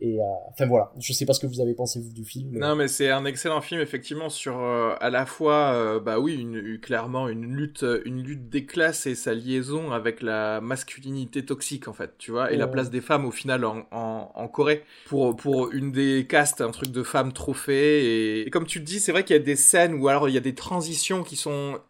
Et 0.00 0.20
euh, 0.20 0.24
enfin 0.50 0.66
voilà, 0.66 0.92
je 0.98 1.12
sais 1.12 1.24
pas 1.24 1.32
ce 1.32 1.40
que 1.40 1.46
vous 1.46 1.60
avez 1.60 1.74
pensé 1.74 2.00
vous 2.00 2.12
du 2.12 2.24
film. 2.24 2.56
Non 2.58 2.76
mais 2.76 2.86
c'est 2.88 3.10
un 3.10 3.24
excellent 3.24 3.60
film 3.60 3.80
effectivement 3.80 4.28
sur 4.28 4.60
euh, 4.60 4.94
à 5.00 5.10
la 5.10 5.26
fois 5.26 5.72
euh, 5.72 5.98
bah 5.98 6.20
oui 6.20 6.34
une, 6.34 6.78
clairement 6.78 7.28
une 7.28 7.56
lutte 7.56 7.84
une 8.04 8.22
lutte 8.22 8.48
des 8.48 8.66
classes 8.66 9.06
et 9.06 9.14
sa 9.14 9.34
liaison 9.34 9.90
avec 9.90 10.22
la 10.22 10.60
masculinité 10.60 11.44
toxique 11.44 11.88
en 11.88 11.92
fait 11.94 12.12
tu 12.18 12.30
vois 12.30 12.52
et 12.52 12.56
la 12.56 12.68
place 12.68 12.90
des 12.90 13.00
femmes 13.00 13.24
au 13.24 13.30
final 13.30 13.64
en, 13.64 13.86
en, 13.90 14.30
en, 14.34 14.48
Corée 14.48 14.84
pour 15.06 15.34
pour 15.34 15.72
une 15.72 15.90
des 15.90 16.26
castes 16.28 16.60
un 16.60 16.70
truc 16.70 16.92
de 16.92 17.02
femmes 17.02 17.32
trophées 17.32 18.04
et, 18.04 18.46
et 18.46 18.50
comme 18.50 18.66
tu 18.66 18.78
le 18.78 18.84
dis 18.84 19.00
c'est 19.00 19.12
vrai 19.12 19.24
qu'il 19.24 19.34
y 19.34 19.38
a 19.38 19.42
des 19.42 19.56
scènes 19.56 19.94
où 19.94 20.08
alors 20.08 20.28
il 20.28 20.34
y 20.34 20.38
a 20.38 20.42
des 20.42 20.54
transitions 20.54 21.22
qui 21.22 21.36
sont 21.36 21.80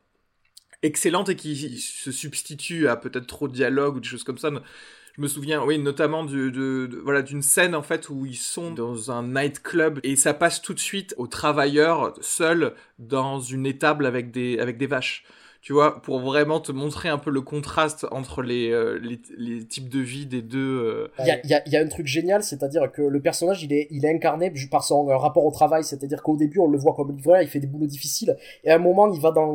excellente 0.82 1.28
et 1.28 1.36
qui 1.36 1.78
se 1.78 2.12
substitue 2.12 2.89
à 2.89 2.97
peut-être 2.97 3.26
trop 3.26 3.48
de 3.48 3.52
dialogue 3.52 3.97
ou 3.97 4.00
des 4.00 4.08
choses 4.08 4.24
comme 4.24 4.39
ça. 4.39 4.50
Je 5.16 5.23
me 5.23 5.26
souviens, 5.26 5.65
oui, 5.65 5.78
notamment 5.78 6.24
de, 6.24 7.00
voilà 7.02 7.23
d'une 7.23 7.42
scène 7.42 7.74
en 7.74 7.82
fait 7.82 8.08
où 8.08 8.24
ils 8.24 8.36
sont 8.36 8.70
dans 8.70 9.10
un 9.10 9.24
nightclub 9.24 9.98
et 10.05 10.15
ça 10.15 10.32
passe 10.32 10.62
tout 10.62 10.74
de 10.74 10.78
suite 10.78 11.15
aux 11.18 11.26
travailleurs 11.26 12.15
seuls 12.20 12.74
dans 13.00 13.40
une 13.40 13.66
étable 13.66 14.07
avec 14.07 14.31
des 14.31 14.60
avec 14.60 14.78
des 14.78 14.86
vaches 14.86 15.24
tu 15.68 15.74
vois, 15.74 16.00
pour 16.00 16.20
vraiment 16.20 16.60
te 16.60 16.72
montrer 16.72 17.10
un 17.10 17.18
peu 17.18 17.30
le 17.30 17.42
contraste 17.42 18.06
entre 18.10 18.40
les, 18.40 18.70
euh, 18.70 18.98
les, 19.36 19.66
types 19.66 19.90
de 19.90 20.00
vie 20.00 20.24
des 20.24 20.40
deux. 20.40 20.58
Euh, 20.58 21.08
il 21.18 21.26
y, 21.26 21.30
a, 21.30 21.60
y, 21.66 21.70
y, 21.72 21.76
a, 21.76 21.80
un 21.82 21.88
truc 21.88 22.06
génial, 22.06 22.42
c'est-à-dire 22.42 22.90
que 22.90 23.02
le 23.02 23.20
personnage, 23.20 23.62
il 23.62 23.74
est, 23.74 23.86
il 23.90 24.06
est 24.06 24.10
incarné 24.10 24.50
par 24.70 24.82
son 24.82 25.10
euh, 25.10 25.18
rapport 25.18 25.44
au 25.44 25.50
travail, 25.50 25.84
c'est-à-dire 25.84 26.22
qu'au 26.22 26.38
début, 26.38 26.58
on 26.58 26.68
le 26.68 26.78
voit 26.78 26.94
comme 26.94 27.14
livreur, 27.14 27.42
il 27.42 27.48
fait 27.48 27.60
des 27.60 27.66
boulots 27.66 27.86
difficiles, 27.86 28.38
et 28.64 28.70
à 28.70 28.76
un 28.76 28.78
moment, 28.78 29.12
il 29.12 29.20
va 29.20 29.30
dans, 29.30 29.52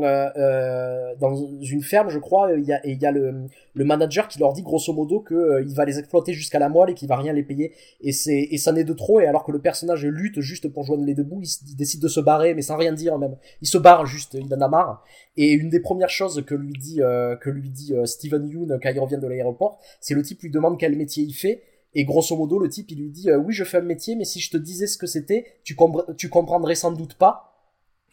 dans 1.19 1.35
une 1.63 1.81
ferme, 1.81 2.09
je 2.09 2.19
crois, 2.19 2.53
et 2.53 2.59
il 2.59 3.01
y 3.01 3.05
a 3.07 3.11
le, 3.11 3.47
le 3.73 3.83
manager 3.83 4.27
qui 4.27 4.37
leur 4.37 4.53
dit 4.53 4.61
grosso 4.61 4.93
modo 4.93 5.19
que 5.19 5.63
il 5.65 5.73
va 5.73 5.83
les 5.83 5.97
exploiter 5.97 6.33
jusqu'à 6.33 6.59
la 6.59 6.69
moelle 6.69 6.91
et 6.91 6.93
qu'il 6.93 7.07
va 7.07 7.15
rien 7.15 7.33
les 7.33 7.41
payer, 7.41 7.73
et 8.01 8.11
c'est 8.11 8.55
ça 8.57 8.71
n'est 8.71 8.83
de 8.83 8.93
trop, 8.93 9.19
et 9.19 9.25
alors 9.25 9.43
que 9.43 9.51
le 9.51 9.59
personnage 9.59 10.05
lutte 10.05 10.41
juste 10.41 10.71
pour 10.71 10.83
joindre 10.83 11.05
les 11.05 11.15
deux 11.15 11.23
bouts, 11.23 11.41
il, 11.41 11.49
il 11.69 11.75
décide 11.75 12.03
de 12.03 12.07
se 12.07 12.19
barrer, 12.19 12.53
mais 12.53 12.61
sans 12.61 12.77
rien 12.77 12.93
dire 12.93 13.17
même. 13.17 13.35
Il 13.63 13.67
se 13.67 13.79
barre 13.79 14.05
juste, 14.05 14.35
il 14.35 14.53
en 14.53 14.61
a 14.61 14.67
marre. 14.67 15.03
Et 15.35 15.51
une 15.53 15.69
des 15.69 15.79
premières 15.79 16.02
premières 16.03 16.09
choses 16.09 16.43
que 16.45 16.55
lui 16.55 16.73
dit 16.73 16.97
que 17.41 17.49
lui 17.49 17.69
dit 17.69 17.93
Steven 18.05 18.47
Yeun 18.47 18.79
quand 18.81 18.89
il 18.89 18.99
revient 18.99 19.19
de 19.21 19.27
l'aéroport, 19.27 19.79
c'est 20.01 20.13
le 20.13 20.21
type 20.21 20.41
lui 20.41 20.51
demande 20.51 20.77
quel 20.77 20.95
métier 20.95 21.23
il 21.23 21.33
fait 21.33 21.63
et 21.95 22.05
grosso 22.05 22.35
modo, 22.35 22.59
le 22.59 22.69
type, 22.69 22.89
il 22.91 22.99
lui 22.99 23.09
dit, 23.09 23.31
oui, 23.31 23.53
je 23.53 23.63
fais 23.63 23.77
un 23.77 23.81
métier, 23.81 24.15
mais 24.15 24.25
si 24.25 24.39
je 24.39 24.49
te 24.49 24.57
disais 24.57 24.87
ce 24.87 24.97
que 24.97 25.05
c'était, 25.05 25.45
tu, 25.63 25.77
tu 26.17 26.29
comprendrais 26.29 26.75
sans 26.75 26.91
doute 26.91 27.13
pas. 27.15 27.53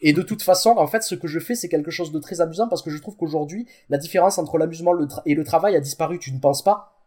Et 0.01 0.13
de 0.13 0.21
toute 0.21 0.41
façon, 0.41 0.71
en 0.77 0.87
fait, 0.87 1.03
ce 1.03 1.15
que 1.15 1.27
je 1.27 1.39
fais, 1.39 1.55
c'est 1.55 1.69
quelque 1.69 1.91
chose 1.91 2.11
de 2.11 2.19
très 2.19 2.41
amusant 2.41 2.67
parce 2.67 2.81
que 2.81 2.89
je 2.89 2.97
trouve 2.99 3.15
qu'aujourd'hui, 3.15 3.67
la 3.89 3.97
différence 3.97 4.37
entre 4.37 4.57
l'amusement 4.57 4.93
et 5.25 5.35
le 5.35 5.43
travail 5.43 5.75
a 5.75 5.79
disparu. 5.79 6.19
Tu 6.19 6.31
ne 6.31 6.39
penses 6.39 6.63
pas 6.63 7.00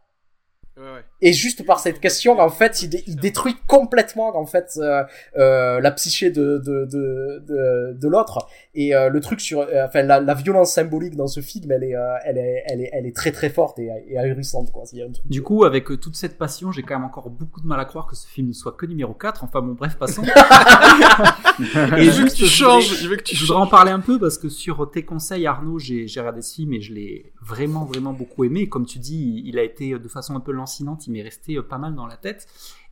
et 1.20 1.32
juste 1.32 1.64
par 1.64 1.78
cette 1.78 2.00
question, 2.00 2.38
en 2.40 2.48
fait, 2.48 2.82
il, 2.82 3.16
détruit 3.16 3.54
complètement 3.68 4.36
en 4.36 4.44
fait 4.44 4.72
euh, 4.76 5.04
euh, 5.36 5.80
la 5.80 5.92
psyché 5.92 6.30
de 6.30 6.58
de 6.58 6.84
de, 6.84 7.96
de, 7.96 8.08
l'autre. 8.08 8.48
Et 8.74 8.94
euh, 8.94 9.08
le 9.08 9.20
truc 9.20 9.40
sur, 9.40 9.60
euh, 9.60 9.86
enfin, 9.86 10.02
la, 10.02 10.20
la, 10.20 10.34
violence 10.34 10.72
symbolique 10.72 11.14
dans 11.14 11.28
ce 11.28 11.40
film, 11.40 11.70
elle 11.70 11.84
est, 11.84 11.94
euh, 11.94 12.16
elle 12.24 12.38
est, 12.38 12.64
elle 12.66 12.80
est, 12.80 12.90
elle 12.92 13.06
est 13.06 13.14
très 13.14 13.30
très 13.30 13.50
forte 13.50 13.78
et, 13.78 13.88
et 14.08 14.18
ahurissante 14.18 14.72
quoi. 14.72 14.82
Y 14.92 15.02
a 15.02 15.04
un 15.04 15.12
truc 15.12 15.26
du 15.28 15.42
coup, 15.42 15.62
avec 15.64 15.86
toute 16.00 16.16
cette 16.16 16.36
passion, 16.38 16.72
j'ai 16.72 16.82
quand 16.82 16.96
même 16.96 17.06
encore 17.06 17.30
beaucoup 17.30 17.60
de 17.60 17.68
mal 17.68 17.78
à 17.78 17.84
croire 17.84 18.08
que 18.08 18.16
ce 18.16 18.26
film 18.26 18.48
ne 18.48 18.52
soit 18.52 18.72
que 18.72 18.86
numéro 18.86 19.14
4 19.14 19.44
Enfin 19.44 19.60
bon, 19.62 19.74
bref, 19.74 19.96
passons. 19.96 20.24
et 21.96 22.10
juste, 22.10 22.36
tu 22.36 22.46
changes. 22.46 23.00
Je, 23.00 23.08
que 23.14 23.22
tu 23.22 23.36
je 23.36 23.46
voudrais 23.46 23.62
en 23.62 23.68
parler 23.68 23.92
un 23.92 24.00
peu 24.00 24.18
parce 24.18 24.38
que 24.38 24.48
sur 24.48 24.90
tes 24.90 25.04
conseils, 25.04 25.46
Arnaud, 25.46 25.78
j'ai 25.78 26.06
regardé 26.16 26.42
ce 26.42 26.56
film 26.56 26.72
et 26.72 26.80
je 26.80 26.92
l'ai 26.92 27.32
vraiment 27.44 27.84
vraiment 27.84 28.12
beaucoup 28.12 28.44
aimé. 28.44 28.68
Comme 28.68 28.86
tu 28.86 28.98
dis, 28.98 29.42
il 29.44 29.58
a 29.58 29.62
été 29.62 29.98
de 29.98 30.08
façon 30.08 30.34
un 30.34 30.40
peu 30.40 30.52
lancinante. 30.52 31.06
Il 31.06 31.12
m'est 31.12 31.22
resté 31.22 31.56
euh, 31.56 31.62
pas 31.62 31.78
mal 31.78 31.94
dans 31.94 32.06
la 32.06 32.16
tête. 32.16 32.46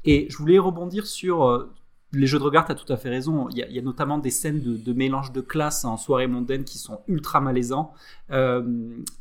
Et 0.04 0.26
je 0.30 0.36
voulais 0.36 0.58
rebondir 0.58 1.06
sur 1.06 1.44
euh, 1.44 1.72
les 2.12 2.26
jeux 2.26 2.38
de 2.38 2.44
regard, 2.44 2.66
tu 2.66 2.72
as 2.72 2.74
tout 2.74 2.90
à 2.92 2.96
fait 2.96 3.08
raison. 3.08 3.48
Il 3.50 3.58
y 3.58 3.78
a, 3.78 3.82
notamment 3.82 4.18
des 4.18 4.30
scènes 4.30 4.60
de, 4.60 4.92
mélange 4.92 5.32
de 5.32 5.40
classes 5.40 5.84
en 5.84 5.96
soirée 5.96 6.26
mondaine 6.26 6.64
qui 6.64 6.78
sont 6.78 7.00
ultra 7.08 7.40
malaisants. 7.40 7.92
Euh, 8.30 8.62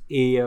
et 0.10 0.40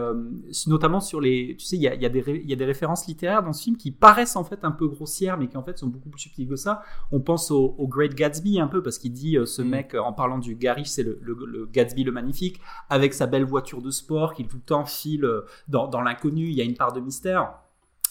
notamment 0.67 1.01
sur 1.01 1.21
les. 1.21 1.57
Tu 1.59 1.65
sais, 1.65 1.77
il 1.77 1.83
y, 1.83 1.89
a, 1.89 1.97
des 1.97 2.23
il 2.27 2.49
y, 2.49 2.53
a, 2.53 2.57
des 2.57 2.65
références 2.65 3.07
littéraires 3.07 3.43
dans 3.43 3.53
ce 3.53 3.63
film 3.63 3.77
qui 3.77 3.91
paraissent 3.91 4.37
en 4.37 4.45
fait 4.45 4.61
un 4.63 4.71
peu 4.71 4.89
grossières, 4.89 5.39
mais 5.39 5.49
qui 5.49 5.57
en 5.57 5.63
fait 5.63 5.79
sont 5.79 5.87
beaucoup 5.87 6.11
plus 6.11 6.21
subtiles 6.21 6.49
que 6.49 6.57
ça. 6.57 6.83
On 7.13 7.21
pense 7.21 7.51
au, 7.51 7.75
Great 7.89 8.15
Gatsby 8.15 8.61
un 8.61 8.69
peu, 8.69 8.83
parce 8.83 8.99
qu'il 8.99 9.13
dit 9.13 9.39
ce 9.45 9.63
mm. 9.63 9.69
mec, 9.69 9.95
en 9.95 10.13
parlant 10.13 10.39
du 10.39 10.55
Gary, 10.55 10.85
c'est 10.85 11.03
le, 11.03 11.19
le, 11.23 11.67
Gatsby 11.67 12.05
le 12.05 12.13
magnifique, 12.13 12.61
avec 12.91 13.15
sa 13.15 13.27
belle 13.27 13.45
voiture 13.45 13.81
de 13.81 13.91
sport, 13.91 14.35
qui 14.35 14.47
tout 14.47 14.57
le 14.57 14.63
temps 14.63 14.85
file 14.85 15.27
dans, 15.69 15.89
dans 15.89 16.03
l'inconnu. 16.03 16.49
Il 16.49 16.55
y 16.55 16.61
a 16.61 16.65
une 16.65 16.77
part 16.77 16.93
de 16.93 17.01
mystère. 17.01 17.55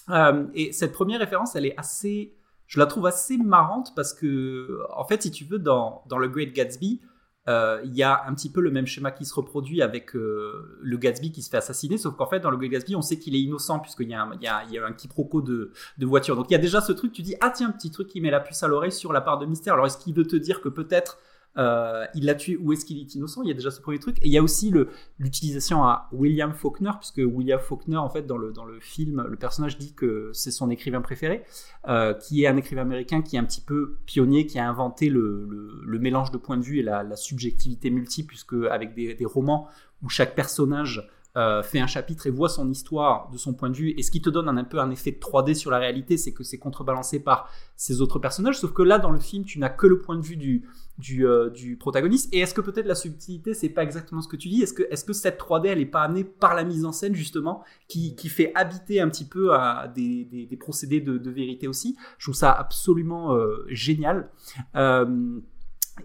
Euh, 0.10 0.46
et 0.54 0.72
cette 0.72 0.92
première 0.92 1.20
référence, 1.20 1.56
elle 1.56 1.66
est 1.66 1.78
assez, 1.78 2.34
je 2.74 2.80
la 2.80 2.88
trouve 2.88 3.06
assez 3.06 3.38
marrante 3.38 3.94
parce 3.96 4.14
que, 4.14 4.80
en 4.96 5.06
fait, 5.06 5.22
si 5.22 5.30
tu 5.30 5.46
veux, 5.46 5.60
dans, 5.60 6.04
dans 6.10 6.18
le 6.18 6.28
Great 6.28 6.54
Gatsby, 6.54 7.02
euh, 7.48 7.80
il 7.84 7.94
y 7.94 8.02
a 8.02 8.24
un 8.26 8.34
petit 8.34 8.52
peu 8.52 8.62
le 8.62 8.72
même 8.72 8.88
schéma 8.88 9.12
qui 9.12 9.26
se 9.26 9.36
reproduit 9.36 9.84
avec 9.84 10.16
euh, 10.16 10.80
le 10.82 10.98
Gatsby 10.98 11.32
qui 11.32 11.44
se 11.44 11.52
fait 11.52 11.58
assassiner, 11.58 12.00
sauf 12.00 12.16
qu'en 12.16 12.26
fait, 12.26 12.40
dans 12.40 12.50
le 12.50 12.58
Great 12.58 12.72
Gatsby, 12.72 12.96
on 12.96 13.04
sait 13.04 13.20
qu'il 13.20 13.36
est 13.36 13.42
innocent 13.42 13.80
puisqu'il 13.80 14.10
y, 14.10 14.16
a 14.16 14.24
un, 14.24 14.34
y, 14.42 14.74
y 14.74 14.80
a 14.80 14.86
un 14.88 14.92
quiproquo 14.92 15.44
de, 15.44 15.72
de 16.00 16.06
voiture. 16.08 16.36
Donc 16.36 16.50
il 16.50 16.54
y 16.54 16.56
a 16.56 16.60
déjà 16.60 16.82
ce 16.82 16.94
truc, 16.94 17.14
tu 17.14 17.22
dis, 17.22 17.36
ah 17.42 17.52
tiens, 17.52 17.70
petit 17.70 17.92
truc 17.92 18.08
qui 18.08 18.22
met 18.22 18.32
la 18.32 18.40
puce 18.40 18.64
à 18.64 18.68
l'oreille 18.68 18.92
sur 18.92 19.14
la 19.14 19.22
part 19.22 19.38
de 19.38 19.46
mystère. 19.46 19.76
Alors 19.76 19.86
est-ce 19.86 20.00
qu'il 20.00 20.16
veut 20.16 20.26
te 20.26 20.36
dire 20.36 20.60
que 20.60 20.70
peut-être 20.70 21.20
euh, 21.58 22.06
il 22.16 22.26
l'a 22.26 22.36
tué 22.36 22.58
ou 22.58 22.74
est-ce 22.74 22.86
qu'il 22.86 23.00
est 23.00 23.16
innocent? 23.16 23.42
Il 23.44 23.48
y 23.48 23.52
a 23.52 23.54
déjà 23.54 23.72
ce 23.72 23.82
premier 23.82 24.00
truc. 24.00 24.18
Et 24.22 24.28
il 24.28 24.32
y 24.32 24.38
a 24.38 24.44
aussi 24.44 24.74
l'utilisation 25.20 25.84
à 25.84 26.10
William 26.12 26.54
Faulkner, 26.54 26.92
puisque 27.00 27.22
William 27.24 27.60
Faulkner, 27.60 27.98
en 27.98 28.10
fait, 28.10 28.26
dans 28.26 28.38
le, 28.38 28.52
dans 28.52 28.66
le 28.66 28.80
film, 28.80 29.26
le 29.28 29.36
personnage 29.36 29.78
dit 29.78 29.94
que 29.94 30.32
c'est 30.34 30.52
son 30.52 30.70
écrivain 30.70 31.02
préféré, 31.02 31.44
euh, 31.88 32.14
qui 32.14 32.44
est 32.44 32.48
un 32.48 32.58
écrivain 32.58 32.82
américain 32.82 33.22
qui 33.22 33.36
est 33.36 33.40
un 33.40 33.46
petit 33.46 33.62
peu 33.62 33.98
pionnier, 34.06 34.46
qui 34.46 34.60
a 34.60 34.68
inventé 34.68 35.10
le, 35.10 35.48
le, 35.84 36.00
mélange 36.00 36.32
de 36.32 36.38
points 36.38 36.58
de 36.58 36.64
vue 36.64 36.80
et 36.80 36.84
la, 36.84 37.16
subjectivité 37.16 37.90
multiple, 37.90 38.30
puisque 38.30 38.56
avec 38.70 38.94
des, 38.94 39.14
des 39.14 39.26
romans 39.26 39.68
où 40.02 40.10
chaque 40.10 40.36
personnage 40.36 41.10
euh, 41.36 41.64
fait 41.64 41.80
un 41.80 41.88
chapitre 41.88 42.28
et 42.28 42.30
voit 42.30 42.48
son 42.48 42.70
histoire 42.70 43.30
de 43.32 43.40
son 43.40 43.54
point 43.54 43.72
de 43.72 43.76
vue. 43.76 43.94
Et 43.98 44.04
ce 44.04 44.12
qui 44.12 44.22
te 44.22 44.30
donne 44.30 44.48
un, 44.48 44.64
peu 44.64 44.80
un 44.80 44.92
effet 44.92 45.12
de 45.12 45.18
3D 45.18 45.56
sur 45.56 45.72
la 45.72 45.80
réalité, 45.80 46.16
c'est 46.16 46.32
que 46.32 46.44
c'est 46.44 46.60
contrebalancé 46.60 47.20
par 47.20 47.50
ces 47.76 48.02
autres 48.02 48.20
personnages. 48.20 48.60
Sauf 48.60 48.72
que 48.72 48.84
là, 48.84 49.00
dans 49.00 49.10
le 49.10 49.20
film, 49.20 49.44
tu 49.44 49.58
n'as 49.58 49.70
que 49.70 49.88
le 49.88 50.00
point 50.00 50.16
de 50.16 50.22
vue 50.22 50.38
du, 50.38 50.68
du, 51.00 51.26
euh, 51.26 51.50
du 51.50 51.76
protagoniste. 51.76 52.32
Et 52.34 52.40
est-ce 52.40 52.54
que 52.54 52.62
peut-être 52.62 52.86
la 52.86 52.96
subtilité, 52.96 53.56
c'est 53.56 53.70
pas 53.70 53.82
exactement 53.82 54.22
ce 54.22 54.28
que 54.28 54.36
tu 54.36 54.48
dis? 54.48 54.62
Est-ce 54.62 54.74
que, 54.74 54.84
est-ce 54.92 55.12
cette 55.14 55.40
3D, 55.40 55.70
elle 55.70 55.80
est 55.80 55.88
pas 55.88 56.04
amenée 56.04 56.24
par 56.24 56.54
la 56.54 56.64
mise 56.64 56.86
en 56.86 56.92
scène, 56.92 57.16
justement, 57.16 57.64
qui, 57.88 58.16
fait 58.30 58.52
habiter 58.54 59.02
un 59.02 59.10
petit 59.10 59.26
peu 59.26 59.56
à 59.56 59.88
des, 59.88 60.26
des, 60.26 60.46
des 60.46 60.58
procédés 60.58 61.02
de, 61.02 61.30
vérité 61.32 61.68
aussi? 61.68 61.98
Je 62.20 62.26
trouve 62.26 62.36
ça 62.36 62.52
absolument 62.52 63.34
euh, 63.34 63.66
génial. 63.70 64.30
Euh, 64.76 65.40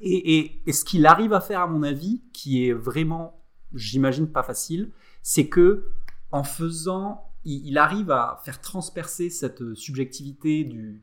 et, 0.00 0.38
et, 0.38 0.62
et, 0.66 0.72
ce 0.72 0.86
qu'il 0.86 1.04
arrive 1.04 1.34
à 1.34 1.40
faire, 1.40 1.60
à 1.60 1.66
mon 1.66 1.82
avis, 1.82 2.22
qui 2.32 2.66
est 2.66 2.72
vraiment, 2.72 3.42
j'imagine, 3.74 4.26
pas 4.26 4.42
facile, 4.42 4.90
c'est 5.22 5.48
que 5.48 5.88
en 6.30 6.44
faisant 6.44 7.24
il, 7.44 7.78
arrive 7.78 8.10
à 8.10 8.40
faire 8.44 8.60
transpercer 8.60 9.30
cette 9.30 9.74
subjectivité 9.74 10.64
du, 10.64 11.02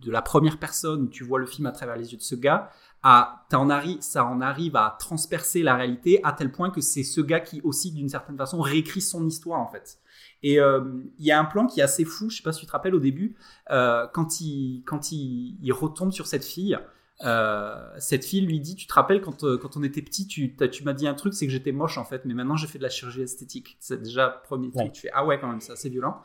de 0.00 0.10
la 0.10 0.20
première 0.20 0.58
personne 0.58 1.08
tu 1.08 1.24
vois 1.24 1.38
le 1.38 1.46
film 1.46 1.66
à 1.66 1.72
travers 1.72 1.96
les 1.96 2.12
yeux 2.12 2.18
de 2.18 2.22
ce 2.22 2.34
gars, 2.34 2.70
ça 3.02 4.24
en 4.24 4.40
arrive 4.40 4.76
à 4.76 4.96
transpercer 4.98 5.62
la 5.62 5.76
réalité 5.76 6.20
à 6.24 6.32
tel 6.32 6.50
point 6.52 6.70
que 6.70 6.80
c'est 6.80 7.04
ce 7.04 7.20
gars 7.20 7.40
qui 7.40 7.60
aussi 7.62 7.92
d'une 7.92 8.08
certaine 8.08 8.36
façon 8.36 8.60
réécrit 8.60 9.00
son 9.00 9.26
histoire 9.26 9.60
en 9.60 9.68
fait. 9.68 9.98
Et 10.42 10.60
euh, 10.60 10.82
il 11.18 11.24
y 11.24 11.30
a 11.30 11.40
un 11.40 11.44
plan 11.44 11.66
qui 11.66 11.80
est 11.80 11.82
assez 11.82 12.04
fou, 12.04 12.30
je 12.30 12.36
sais 12.36 12.42
pas 12.42 12.52
si 12.52 12.60
tu 12.60 12.66
te 12.66 12.72
rappelles 12.72 12.94
au 12.94 13.00
début, 13.00 13.36
euh, 13.70 14.06
quand 14.12 14.40
il 14.40 14.82
quand 14.84 15.12
il, 15.12 15.56
il 15.62 15.72
retombe 15.72 16.12
sur 16.12 16.26
cette 16.26 16.44
fille 16.44 16.78
euh, 17.24 17.88
cette 17.98 18.24
fille 18.26 18.42
lui 18.42 18.60
dit, 18.60 18.76
tu 18.76 18.86
te 18.86 18.92
rappelles 18.92 19.22
quand, 19.22 19.44
euh, 19.44 19.56
quand 19.56 19.76
on 19.76 19.82
était 19.82 20.02
petit, 20.02 20.26
tu, 20.26 20.54
tu 20.54 20.84
m'as 20.84 20.92
dit 20.92 21.08
un 21.08 21.14
truc, 21.14 21.32
c'est 21.32 21.46
que 21.46 21.52
j'étais 21.52 21.72
moche 21.72 21.96
en 21.96 22.04
fait, 22.04 22.24
mais 22.26 22.34
maintenant 22.34 22.56
j'ai 22.56 22.66
fait 22.66 22.78
de 22.78 22.82
la 22.82 22.90
chirurgie 22.90 23.22
esthétique. 23.22 23.76
C'est 23.80 24.02
déjà 24.02 24.28
premier 24.28 24.70
truc. 24.70 24.92
Tu 24.92 25.02
fais 25.02 25.10
ah 25.14 25.24
ouais 25.24 25.38
quand 25.40 25.48
même, 25.48 25.60
c'est 25.60 25.72
assez 25.72 25.88
violent. 25.88 26.20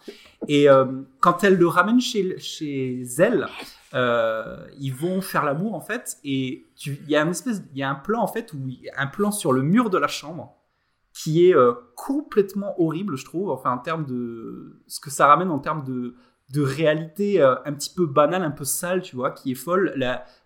Et 0.48 0.70
euh, 0.70 0.86
quand 1.20 1.44
elle 1.44 1.56
le 1.56 1.68
ramène 1.68 2.02
chez 2.02 2.38
chez 2.40 3.04
elle, 3.20 3.48
ils 3.94 4.94
vont 4.94 5.22
faire 5.22 5.46
l'amour 5.46 5.76
en 5.76 5.82
fait, 5.82 6.18
et 6.24 6.66
il 6.86 7.10
y 7.10 7.16
a 7.16 7.22
une 7.22 7.30
espèce, 7.30 7.62
il 7.72 7.78
y 7.78 7.84
a 7.84 7.90
un 7.90 7.96
plan 7.96 8.22
en 8.22 8.28
fait 8.28 8.52
où 8.54 8.58
un 8.98 9.08
plan 9.08 9.32
sur 9.32 9.54
le 9.54 9.62
mur 9.62 9.90
de 9.90 9.98
la 9.98 10.08
chambre 10.08 10.58
qui 11.14 11.46
est 11.46 11.56
complètement 11.96 12.80
horrible, 12.82 13.16
je 13.16 13.24
trouve. 13.24 13.50
Enfin 13.50 13.72
en 13.72 13.78
termes 13.78 14.06
de 14.06 14.82
ce 14.88 15.00
que 15.00 15.10
ça 15.10 15.28
ramène 15.28 15.52
en 15.52 15.60
termes 15.60 15.86
de 15.86 16.16
de 16.52 16.62
réalité 16.62 17.42
euh, 17.42 17.56
un 17.66 17.74
petit 17.74 17.94
peu 17.94 18.06
banale, 18.06 18.44
un 18.44 18.52
peu 18.52 18.66
sale, 18.66 19.02
tu 19.02 19.16
vois, 19.16 19.32
qui 19.32 19.52
est 19.52 19.56
folle. 19.56 19.94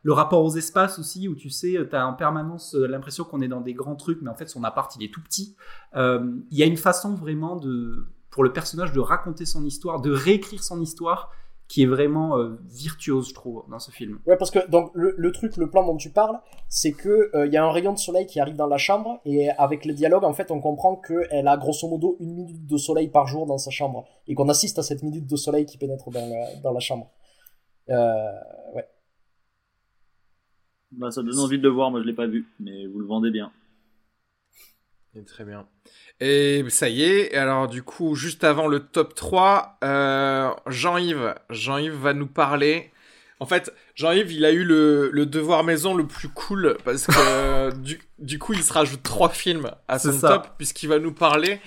le 0.03 0.13
rapport 0.13 0.43
aux 0.43 0.55
espaces 0.55 0.99
aussi, 0.99 1.27
où 1.27 1.35
tu 1.35 1.49
sais, 1.49 1.77
tu 1.89 1.95
as 1.95 2.07
en 2.07 2.13
permanence 2.13 2.75
euh, 2.75 2.87
l'impression 2.87 3.23
qu'on 3.23 3.41
est 3.41 3.47
dans 3.47 3.61
des 3.61 3.73
grands 3.73 3.95
trucs, 3.95 4.21
mais 4.21 4.29
en 4.29 4.35
fait 4.35 4.47
son 4.47 4.63
appart 4.63 4.95
il 4.95 5.03
est 5.03 5.13
tout 5.13 5.21
petit. 5.21 5.55
Euh, 5.95 6.31
il 6.51 6.57
y 6.57 6.63
a 6.63 6.65
une 6.65 6.77
façon 6.77 7.15
vraiment 7.15 7.55
de, 7.55 8.05
pour 8.29 8.43
le 8.43 8.53
personnage 8.53 8.91
de 8.91 8.99
raconter 8.99 9.45
son 9.45 9.65
histoire, 9.65 9.99
de 10.01 10.11
réécrire 10.11 10.63
son 10.63 10.79
histoire 10.79 11.31
qui 11.67 11.83
est 11.83 11.87
vraiment 11.87 12.37
euh, 12.37 12.59
virtuose, 12.69 13.29
je 13.29 13.33
trouve, 13.33 13.63
dans 13.69 13.79
ce 13.79 13.89
film. 13.89 14.19
Ouais, 14.27 14.37
parce 14.37 14.51
que 14.51 14.69
donc 14.69 14.91
le, 14.93 15.15
le 15.17 15.31
truc, 15.31 15.57
le 15.57 15.69
plan 15.69 15.85
dont 15.85 15.97
tu 15.97 16.11
parles, 16.11 16.39
c'est 16.69 16.91
que 16.91 17.31
il 17.33 17.37
euh, 17.37 17.47
y 17.47 17.57
a 17.57 17.65
un 17.65 17.71
rayon 17.71 17.93
de 17.93 17.97
soleil 17.97 18.27
qui 18.27 18.39
arrive 18.39 18.55
dans 18.55 18.67
la 18.67 18.77
chambre 18.77 19.19
et 19.25 19.49
avec 19.49 19.85
le 19.85 19.93
dialogue, 19.93 20.23
en 20.23 20.33
fait, 20.33 20.51
on 20.51 20.61
comprend 20.61 20.95
qu'elle 20.95 21.47
a 21.47 21.57
grosso 21.57 21.87
modo 21.87 22.17
une 22.19 22.35
minute 22.35 22.65
de 22.65 22.77
soleil 22.77 23.07
par 23.09 23.25
jour 23.27 23.45
dans 23.47 23.57
sa 23.57 23.71
chambre 23.71 24.05
et 24.27 24.35
qu'on 24.35 24.49
assiste 24.49 24.77
à 24.77 24.83
cette 24.83 25.01
minute 25.01 25.27
de 25.27 25.35
soleil 25.35 25.65
qui 25.65 25.77
pénètre 25.77 26.11
dans 26.11 26.27
la, 26.27 26.55
dans 26.61 26.71
la 26.71 26.79
chambre. 26.79 27.11
Euh, 27.89 28.31
ouais. 28.75 28.87
Bah, 30.91 31.09
ça 31.09 31.23
donne 31.23 31.39
envie 31.39 31.57
de 31.57 31.63
le 31.63 31.69
voir. 31.69 31.89
Moi, 31.89 32.01
je 32.01 32.05
l'ai 32.05 32.13
pas 32.13 32.27
vu, 32.27 32.47
mais 32.59 32.85
vous 32.85 32.99
le 32.99 33.07
vendez 33.07 33.31
bien. 33.31 33.51
Très 35.23 35.45
bien. 35.45 35.67
Et 36.19 36.63
ça 36.69 36.89
y 36.89 37.03
est, 37.03 37.35
alors 37.35 37.67
du 37.67 37.83
coup, 37.83 38.15
juste 38.15 38.43
avant 38.43 38.67
le 38.67 38.79
top 38.79 39.15
3, 39.15 39.79
euh, 39.83 40.49
Jean-Yves, 40.67 41.35
Jean-Yves 41.49 41.95
va 41.95 42.13
nous 42.13 42.27
parler. 42.27 42.91
En 43.39 43.45
fait, 43.45 43.73
Jean-Yves, 43.95 44.31
il 44.31 44.45
a 44.45 44.51
eu 44.51 44.63
le, 44.63 45.09
le, 45.11 45.25
devoir 45.25 45.63
maison 45.63 45.93
le 45.93 46.07
plus 46.07 46.29
cool 46.29 46.77
parce 46.85 47.05
que 47.05 47.75
du, 47.81 47.99
du 48.19 48.39
coup, 48.39 48.53
il 48.53 48.63
se 48.63 48.71
rajoute 48.71 49.03
trois 49.03 49.29
films 49.29 49.71
à 49.87 49.99
son 49.99 50.17
top 50.19 50.49
puisqu'il 50.57 50.87
va 50.87 50.99
nous 50.99 51.13
parler 51.13 51.59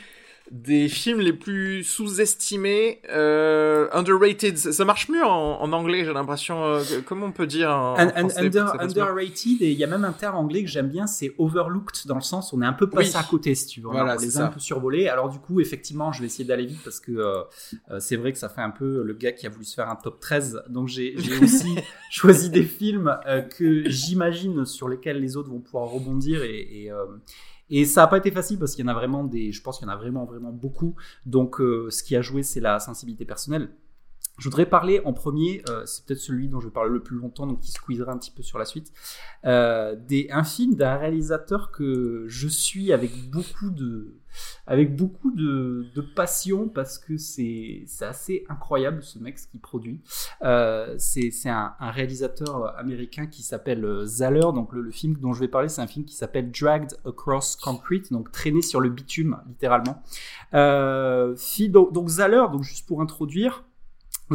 des 0.51 0.89
films 0.89 1.21
les 1.21 1.33
plus 1.33 1.85
sous-estimés, 1.85 3.01
euh, 3.11 3.89
underrated. 3.93 4.57
Ça 4.57 4.85
marche 4.85 5.09
mieux 5.09 5.25
en, 5.25 5.61
en 5.61 5.73
anglais, 5.73 6.05
j'ai 6.05 6.13
l'impression. 6.13 6.65
Euh, 6.65 6.83
comment 7.05 7.27
on 7.27 7.33
peut 7.33 7.47
dire 7.47 7.71
en, 7.71 7.97
Underrated, 7.99 9.63
et 9.63 9.71
il 9.71 9.79
y 9.79 9.85
a 9.85 9.87
même 9.87 10.05
un 10.05 10.13
terme 10.13 10.37
anglais 10.37 10.63
que 10.63 10.71
j'aime 10.71 10.89
bien, 10.89 11.07
c'est 11.07 11.35
overlooked, 11.39 12.07
dans 12.07 12.15
le 12.15 12.23
sens 12.23 12.53
on 12.53 12.63
est 12.63 12.67
un 12.67 12.73
peu 12.73 12.89
passé 12.89 13.17
à 13.17 13.23
côté, 13.23 13.55
si 13.55 13.67
tu 13.67 13.81
veux. 13.81 13.89
Voilà, 13.89 14.17
on 14.19 14.23
les 14.23 14.39
a 14.39 14.47
un 14.47 14.49
peu 14.49 14.61
survolés. 14.61 15.09
Alors 15.09 15.29
du 15.29 15.39
coup, 15.39 15.61
effectivement, 15.61 16.13
je 16.13 16.21
vais 16.21 16.27
essayer 16.27 16.45
d'aller 16.45 16.67
vite 16.67 16.83
parce 16.83 17.01
que 17.01 17.13
euh, 17.13 17.43
euh, 17.91 18.01
c'est 18.01 18.17
vrai 18.17 18.33
que 18.33 18.39
ça 18.39 18.49
fait 18.49 18.63
un 18.63 18.71
peu 18.71 19.03
le 19.03 19.15
gars 19.15 19.33
qui 19.33 19.47
a 19.47 19.51
voulu 19.51 19.65
se 19.65 19.75
faire 19.75 19.89
un 19.89 19.97
top 19.97 20.21
13. 20.21 20.63
Donc 20.69 20.89
j'ai 20.89 21.15
aussi 21.43 21.77
choisi 22.11 22.51
des 22.51 22.65
films 22.65 23.17
que 23.57 23.89
j'imagine 23.89 24.65
sur 24.65 24.89
lesquels 24.89 25.21
les 25.21 25.37
autres 25.37 25.51
vont 25.51 25.61
pouvoir 25.61 25.89
rebondir 25.89 26.43
et, 26.43 26.85
et 26.85 26.91
et 27.71 27.85
ça 27.85 28.03
n'a 28.03 28.07
pas 28.07 28.19
été 28.19 28.31
facile 28.31 28.59
parce 28.59 28.75
qu'il 28.75 28.85
y 28.85 28.89
en 28.89 28.91
a 28.91 28.95
vraiment 28.95 29.25
des, 29.25 29.53
je 29.53 29.63
pense 29.63 29.79
qu'il 29.79 29.87
y 29.87 29.91
en 29.91 29.93
a 29.93 29.97
vraiment, 29.97 30.25
vraiment 30.25 30.53
beaucoup. 30.53 30.97
Donc, 31.27 31.61
euh, 31.61 31.91
ce 31.91 32.03
qui 32.03 32.17
a 32.17 32.23
joué, 32.23 32.43
c'est 32.43 32.61
la 32.61 32.79
sensibilité 32.81 33.25
personnelle. 33.25 33.71
Je 34.39 34.45
voudrais 34.45 34.67
parler 34.67 35.01
en 35.05 35.13
premier, 35.13 35.63
euh, 35.69 35.85
c'est 35.85 36.05
peut-être 36.05 36.21
celui 36.21 36.49
dont 36.49 36.61
je 36.61 36.69
parle 36.69 36.93
le 36.93 37.03
plus 37.03 37.17
longtemps, 37.17 37.47
donc 37.47 37.61
qui 37.61 37.73
squeezera 37.73 38.13
un 38.13 38.19
petit 38.19 38.31
peu 38.31 38.43
sur 38.43 38.59
la 38.59 38.65
suite, 38.65 38.93
euh, 39.45 39.97
des, 39.97 40.29
un 40.31 40.45
film 40.45 40.75
d'un 40.75 40.97
réalisateur 40.97 41.71
que 41.73 42.25
je 42.29 42.49
suis 42.49 42.93
avec 42.93 43.31
beaucoup 43.31 43.71
de, 43.71 44.19
avec 44.67 44.97
beaucoup 44.97 45.31
de, 45.31 45.87
de 45.95 46.01
passion 46.01 46.69
parce 46.69 46.99
que 46.99 47.17
c'est 47.17 47.85
assez 48.01 48.45
incroyable 48.49 49.03
ce 49.03 49.19
mec 49.19 49.39
ce 49.39 49.47
qu'il 49.47 49.61
produit. 49.61 50.01
Euh, 50.43 50.95
c'est 50.99 51.31
un, 51.47 51.75
un, 51.79 51.91
réalisateur 51.91 52.79
américain 52.79 53.27
qui 53.27 53.43
s'appelle 53.43 53.85
euh, 53.85 54.05
Zaller, 54.05 54.53
donc 54.55 54.73
le, 54.73 54.83
le, 54.83 54.91
film 54.91 55.17
dont 55.17 55.33
je 55.33 55.41
vais 55.41 55.49
parler, 55.49 55.69
c'est 55.69 55.83
un 55.83 55.87
film 55.87 56.05
qui 56.05 56.15
s'appelle 56.15 56.51
Dragged 56.51 56.97
Across 57.05 57.57
Concrete, 57.57 58.13
donc 58.13 58.31
traîné 58.33 58.63
sur 58.63 58.81
le 58.81 58.91
bitume 58.91 59.39
littéralement. 59.49 60.03
Euh, 60.55 61.35
donc, 61.69 61.93
donc 61.93 62.09
Zaller, 62.09 62.45
donc 62.53 62.63
juste 62.63 62.87
pour 62.87 63.01
introduire. 63.01 63.65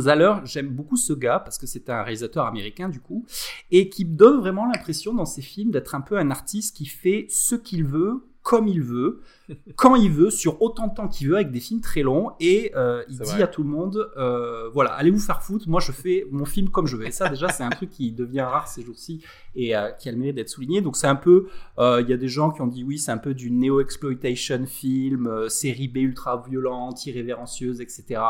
Zaller, 0.01 0.35
j'aime 0.45 0.69
beaucoup 0.69 0.97
ce 0.97 1.13
gars 1.13 1.39
parce 1.39 1.57
que 1.57 1.67
c'est 1.67 1.89
un 1.89 2.01
réalisateur 2.03 2.45
américain 2.45 2.89
du 2.89 2.99
coup 2.99 3.25
et 3.71 3.89
qui 3.89 4.05
me 4.05 4.15
donne 4.15 4.39
vraiment 4.39 4.65
l'impression 4.65 5.13
dans 5.13 5.25
ses 5.25 5.41
films 5.41 5.71
d'être 5.71 5.95
un 5.95 6.01
peu 6.01 6.17
un 6.17 6.31
artiste 6.31 6.75
qui 6.75 6.85
fait 6.85 7.27
ce 7.29 7.55
qu'il 7.55 7.83
veut 7.85 8.23
comme 8.43 8.67
il 8.67 8.81
veut, 8.81 9.21
quand 9.75 9.95
il 9.95 10.11
veut, 10.11 10.29
sur 10.29 10.61
autant 10.61 10.87
de 10.87 10.93
temps 10.93 11.07
qu'il 11.07 11.29
veut, 11.29 11.35
avec 11.35 11.51
des 11.51 11.61
films 11.61 11.81
très 11.81 12.01
longs. 12.01 12.31
Et 12.39 12.71
euh, 12.75 13.03
il 13.09 13.17
dit 13.17 13.41
à 13.41 13.47
tout 13.47 13.63
le 13.63 13.69
monde, 13.69 14.11
euh, 14.17 14.69
voilà, 14.69 14.91
allez 14.91 15.09
vous 15.09 15.19
faire 15.19 15.41
foutre, 15.41 15.67
moi 15.67 15.79
je 15.79 15.91
fais 15.91 16.27
mon 16.29 16.45
film 16.45 16.69
comme 16.69 16.85
je 16.85 16.97
veux. 16.97 17.07
Et 17.07 17.11
ça 17.11 17.29
déjà, 17.29 17.49
c'est 17.49 17.63
un 17.63 17.69
truc 17.69 17.89
qui 17.89 18.11
devient 18.11 18.41
rare 18.41 18.67
ces 18.67 18.83
jours-ci 18.83 19.23
et 19.55 19.75
euh, 19.75 19.89
qui 19.91 20.09
a 20.09 20.11
le 20.11 20.17
mérite 20.17 20.35
d'être 20.35 20.49
souligné. 20.49 20.81
Donc 20.81 20.97
c'est 20.97 21.07
un 21.07 21.15
peu, 21.15 21.47
il 21.79 22.05
y 22.07 22.13
a 22.13 22.17
des 22.17 22.27
gens 22.27 22.51
qui 22.51 22.61
ont 22.61 22.67
dit 22.67 22.83
oui, 22.83 22.99
c'est 22.99 23.11
un 23.11 23.17
peu 23.17 23.33
du 23.33 23.49
neo-exploitation 23.49 24.65
film, 24.65 25.49
série 25.49 25.87
B 25.87 25.97
ultra 25.97 26.43
violente, 26.47 27.05
irrévérencieuse, 27.05 27.81
etc. 27.81 28.21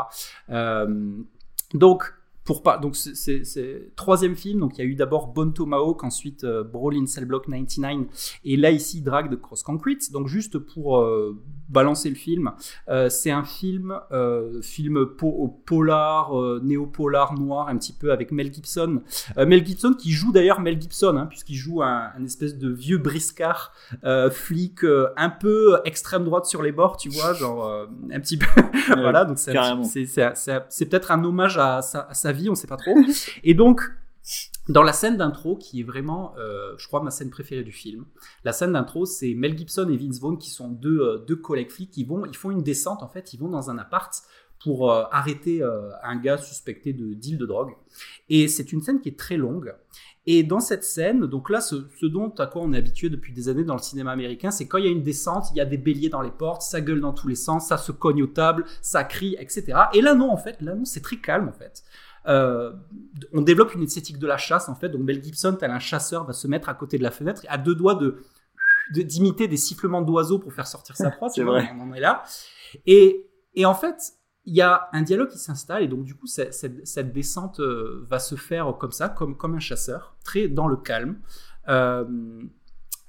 donc 1.73 2.13
pour 2.43 2.63
pas 2.63 2.77
donc 2.77 2.95
c'est 2.95 3.91
troisième 3.95 4.35
film 4.35 4.59
donc 4.59 4.77
il 4.77 4.79
y 4.79 4.81
a 4.81 4.89
eu 4.89 4.95
d'abord 4.95 5.27
Bon 5.27 5.51
Tomahawk 5.51 6.03
ensuite 6.03 6.43
euh, 6.43 6.63
Brawl 6.63 6.95
in 6.95 7.05
Cell 7.05 7.25
Block 7.25 7.45
99 7.47 8.39
et 8.43 8.57
là 8.57 8.71
ici 8.71 9.01
Drag 9.01 9.29
de 9.29 9.35
Cross 9.35 9.63
Concrete. 9.63 10.11
Donc 10.11 10.27
juste 10.27 10.57
pour 10.57 10.99
euh, 10.99 11.39
balancer 11.69 12.09
le 12.09 12.15
film 12.15 12.51
euh, 12.89 13.09
c'est 13.09 13.31
un 13.31 13.43
film 13.43 13.97
euh, 14.11 14.61
film 14.61 15.05
po 15.17 15.61
polar 15.65 16.33
néo-polar 16.61 17.33
noir 17.33 17.69
un 17.69 17.77
petit 17.77 17.93
peu 17.93 18.11
avec 18.11 18.31
Mel 18.31 18.53
Gibson. 18.53 19.01
Mel 19.37 19.65
Gibson 19.65 19.93
qui 19.93 20.11
joue 20.11 20.31
d'ailleurs 20.31 20.59
Mel 20.59 20.81
Gibson 20.81 21.15
hein, 21.17 21.27
puisqu'il 21.27 21.55
joue 21.55 21.81
un, 21.81 22.11
un, 22.17 22.23
espèce 22.23 22.57
de 22.57 22.69
vieux 22.69 22.97
briscard 22.97 23.71
flic 24.31 24.83
un 25.17 25.29
peu 25.29 25.77
extrême 25.85 26.25
droite 26.25 26.45
sur 26.45 26.61
les 26.61 26.71
bords 26.71 26.97
tu 26.97 27.09
vois 27.09 27.33
genre 27.33 27.87
un 28.11 28.19
petit 28.19 28.37
peu 28.37 28.47
voilà 28.87 29.25
donc 29.25 29.39
c'est 29.39 29.53
c'est 30.05 30.85
peut-être 30.85 31.11
un 31.11 31.23
hommage 31.23 31.57
à 31.57 31.81
sa, 31.81 32.01
à 32.01 32.13
sa 32.13 32.32
vie, 32.33 32.49
on 32.49 32.55
sait 32.55 32.67
pas 32.67 32.77
trop. 32.77 32.95
Et 33.43 33.53
donc, 33.53 33.81
dans 34.69 34.83
la 34.83 34.93
scène 34.93 35.17
d'intro, 35.17 35.55
qui 35.55 35.81
est 35.81 35.83
vraiment, 35.83 36.35
euh, 36.37 36.73
je 36.77 36.87
crois, 36.87 37.01
ma 37.01 37.11
scène 37.11 37.29
préférée 37.29 37.63
du 37.63 37.71
film, 37.71 38.05
la 38.43 38.53
scène 38.53 38.73
d'intro, 38.73 39.05
c'est 39.05 39.33
Mel 39.33 39.57
Gibson 39.57 39.89
et 39.89 39.97
Vince 39.97 40.19
Vaughn 40.19 40.37
qui 40.37 40.49
sont 40.49 40.69
deux, 40.69 40.99
euh, 40.99 41.17
deux 41.25 41.35
collègues 41.35 41.71
flics 41.71 41.91
qui 41.91 42.03
vont, 42.03 42.25
ils 42.25 42.35
font 42.35 42.51
une 42.51 42.63
descente, 42.63 43.03
en 43.03 43.09
fait, 43.09 43.33
ils 43.33 43.39
vont 43.39 43.49
dans 43.49 43.69
un 43.69 43.77
appart 43.77 44.13
pour 44.63 44.91
euh, 44.91 45.03
arrêter 45.11 45.61
euh, 45.61 45.89
un 46.03 46.15
gars 46.15 46.37
suspecté 46.37 46.93
de 46.93 47.13
deal 47.13 47.37
de 47.37 47.45
drogue. 47.45 47.73
Et 48.29 48.47
c'est 48.47 48.71
une 48.71 48.81
scène 48.81 49.01
qui 49.01 49.09
est 49.09 49.19
très 49.19 49.35
longue. 49.35 49.75
Et 50.25 50.43
dans 50.43 50.61
cette 50.61 50.85
scène, 50.85 51.25
donc 51.25 51.49
là, 51.49 51.59
ce, 51.59 51.85
ce, 51.99 52.05
dont 52.05 52.29
à 52.37 52.47
quoi 52.47 52.61
on 52.61 52.71
est 52.71 52.77
habitué 52.77 53.09
depuis 53.09 53.33
des 53.33 53.49
années 53.49 53.65
dans 53.65 53.75
le 53.75 53.81
cinéma 53.81 54.11
américain, 54.11 54.51
c'est 54.51 54.69
quand 54.69 54.77
il 54.77 54.85
y 54.85 54.87
a 54.87 54.91
une 54.91 55.03
descente, 55.03 55.47
il 55.51 55.57
y 55.57 55.61
a 55.61 55.65
des 55.65 55.77
béliers 55.77 56.07
dans 56.07 56.21
les 56.21 56.31
portes, 56.31 56.61
ça 56.61 56.79
gueule 56.79 57.01
dans 57.01 57.11
tous 57.11 57.27
les 57.27 57.35
sens, 57.35 57.67
ça 57.67 57.77
se 57.77 57.91
cogne 57.91 58.23
aux 58.23 58.27
tables, 58.27 58.63
ça 58.81 59.03
crie, 59.03 59.35
etc. 59.37 59.73
Et 59.93 60.01
là 60.01 60.15
non, 60.15 60.31
en 60.31 60.37
fait, 60.37 60.61
là 60.61 60.75
non, 60.75 60.85
c'est 60.85 61.01
très 61.01 61.17
calme 61.17 61.49
en 61.49 61.53
fait. 61.53 61.83
Euh, 62.27 62.71
on 63.33 63.41
développe 63.41 63.73
une 63.73 63.83
esthétique 63.83 64.17
de 64.17 64.27
la 64.27 64.37
chasse 64.37 64.69
en 64.69 64.75
fait. 64.75 64.89
Donc 64.89 65.01
Mel 65.01 65.23
Gibson, 65.23 65.55
tel 65.59 65.71
un 65.71 65.79
chasseur, 65.79 66.25
va 66.25 66.33
se 66.33 66.47
mettre 66.47 66.69
à 66.69 66.73
côté 66.73 66.97
de 66.97 67.03
la 67.03 67.11
fenêtre, 67.11 67.43
à 67.47 67.57
deux 67.57 67.75
doigts 67.75 67.95
de 67.95 68.21
d'imiter 68.91 69.47
des 69.47 69.57
sifflements 69.57 70.01
d'oiseaux 70.01 70.39
pour 70.39 70.53
faire 70.53 70.67
sortir 70.67 70.97
sa 70.97 71.09
proie. 71.09 71.29
C'est 71.33 71.43
vrai. 71.43 71.71
On 71.75 71.89
en 71.89 71.93
est 71.93 72.01
là. 72.01 72.23
Et, 72.85 73.29
et 73.55 73.65
en 73.65 73.73
fait, 73.73 74.13
il 74.45 74.53
y 74.53 74.61
a 74.61 74.89
un 74.91 75.01
dialogue 75.01 75.29
qui 75.29 75.37
s'installe 75.37 75.83
et 75.83 75.87
donc 75.87 76.03
du 76.03 76.15
coup 76.15 76.27
cette, 76.27 76.53
cette, 76.53 76.85
cette, 76.85 77.13
descente 77.13 77.61
euh, 77.61 78.05
va 78.09 78.19
se 78.19 78.35
faire 78.35 78.75
comme 78.77 78.91
ça, 78.91 79.07
comme, 79.07 79.37
comme 79.37 79.55
un 79.55 79.59
chasseur, 79.59 80.17
très 80.23 80.47
dans 80.49 80.67
le 80.67 80.75
calme. 80.75 81.19
Euh, 81.69 82.03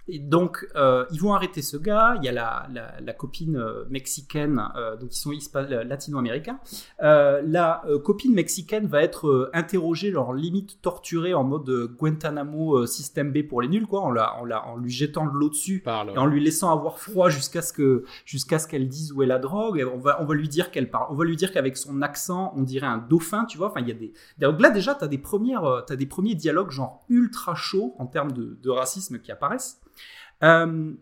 et 0.06 0.18
donc, 0.18 0.66
euh, 0.76 1.06
ils 1.12 1.20
vont 1.20 1.32
arrêter 1.32 1.62
ce 1.62 1.78
gars. 1.78 2.14
Il 2.18 2.24
y 2.24 2.28
a 2.28 2.32
la, 2.32 2.68
la, 2.72 3.00
la 3.00 3.12
copine 3.14 3.56
euh, 3.56 3.84
mexicaine, 3.88 4.62
euh, 4.76 4.96
donc 4.96 5.16
ils 5.16 5.18
sont 5.18 5.32
latino-américains. 5.60 6.58
Euh, 7.02 7.40
la 7.46 7.82
copine 8.04 8.34
mexicaine 8.34 8.86
va 8.86 9.02
être 9.02 9.50
interrogée, 9.54 10.12
genre 10.12 10.34
limite 10.34 10.82
torturée 10.82 11.32
en 11.32 11.44
mode 11.44 11.70
Guantanamo 11.98 12.86
système 12.86 13.32
B 13.32 13.46
pour 13.48 13.62
les 13.62 13.68
nuls, 13.68 13.86
quoi, 13.86 14.02
en, 14.02 14.10
la, 14.10 14.34
en, 14.36 14.44
la, 14.44 14.66
en 14.66 14.76
lui 14.76 14.90
jetant 14.90 15.26
de 15.26 15.32
l'eau 15.32 15.48
dessus 15.48 15.80
Parle. 15.80 16.10
et 16.10 16.18
en 16.18 16.26
lui 16.26 16.42
laissant 16.42 16.70
avoir 16.70 16.98
froid 16.98 17.30
jusqu'à 17.30 17.62
ce 17.62 17.72
que 17.72 18.04
jusqu'à 18.26 18.58
ce 18.58 18.68
qu'elle 18.68 18.88
dise 18.88 19.12
où 19.12 19.22
est 19.22 19.26
la 19.26 19.38
drogue. 19.38 19.78
Et 19.78 19.84
on 19.84 19.98
va 19.98 20.20
on 20.20 20.26
va 20.26 20.34
lui 20.34 20.48
dire 20.48 20.70
qu'elle 20.70 20.90
parle, 20.90 21.06
on 21.10 21.14
va 21.14 21.24
lui 21.24 21.36
dire 21.36 21.50
qu'avec 21.50 21.78
son 21.78 22.02
accent, 22.02 22.52
on 22.56 22.62
dirait 22.62 22.86
un 22.86 22.98
dauphin, 22.98 23.46
tu 23.46 23.56
vois. 23.56 23.68
Enfin, 23.68 23.80
il 23.80 23.88
y 23.88 23.92
a 23.92 23.94
des 23.94 24.12
donc 24.38 24.60
là 24.60 24.70
déjà, 24.70 24.94
t'as 24.94 25.06
des 25.08 25.18
premières, 25.18 25.84
t'as 25.86 25.96
des 25.96 26.06
premiers 26.06 26.34
dialogues 26.34 26.70
genre 26.70 27.04
ultra 27.08 27.54
chauds 27.54 27.94
en 27.98 28.06
termes 28.06 28.32
de, 28.32 28.58
de 28.62 28.70
racisme 28.70 29.18
qui 29.18 29.32
apparaissent. 29.32 29.80
Euh, 30.44 30.92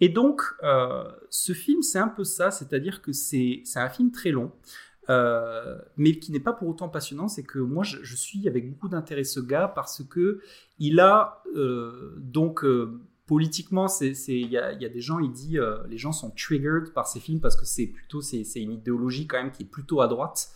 et 0.00 0.08
donc, 0.08 0.42
euh, 0.64 1.04
ce 1.30 1.52
film, 1.52 1.82
c'est 1.82 1.98
un 1.98 2.08
peu 2.08 2.24
ça, 2.24 2.50
c'est-à-dire 2.50 3.02
que 3.02 3.12
c'est 3.12 3.62
un 3.76 3.88
film 3.88 4.10
très 4.10 4.30
long, 4.30 4.50
euh, 5.10 5.78
mais 5.96 6.18
qui 6.18 6.32
n'est 6.32 6.40
pas 6.40 6.52
pour 6.52 6.68
autant 6.68 6.88
passionnant. 6.88 7.28
C'est 7.28 7.44
que 7.44 7.60
moi, 7.60 7.84
je, 7.84 8.16
suis 8.16 8.48
avec 8.48 8.68
beaucoup 8.68 8.88
d'intérêt 8.88 9.24
ce 9.24 9.40
gars 9.40 9.68
parce 9.68 10.02
que 10.02 10.40
il 10.78 10.98
a 10.98 11.44
donc 12.16 12.64
politiquement, 13.26 13.86
il 14.00 14.50
y 14.50 14.56
a, 14.56 14.74
des 14.74 15.00
gens, 15.00 15.20
il 15.20 15.30
dit, 15.30 15.58
les 15.88 15.98
gens 15.98 16.12
sont 16.12 16.30
triggered 16.30 16.92
par 16.92 17.06
ces 17.06 17.20
films 17.20 17.40
parce 17.40 17.54
que 17.54 17.64
c'est 17.64 17.86
plutôt 17.86 18.20
c'est 18.20 18.42
une 18.56 18.72
idéologie 18.72 19.28
quand 19.28 19.40
même 19.40 19.52
qui 19.52 19.62
est 19.62 19.70
plutôt 19.70 20.00
à 20.00 20.08
droite. 20.08 20.50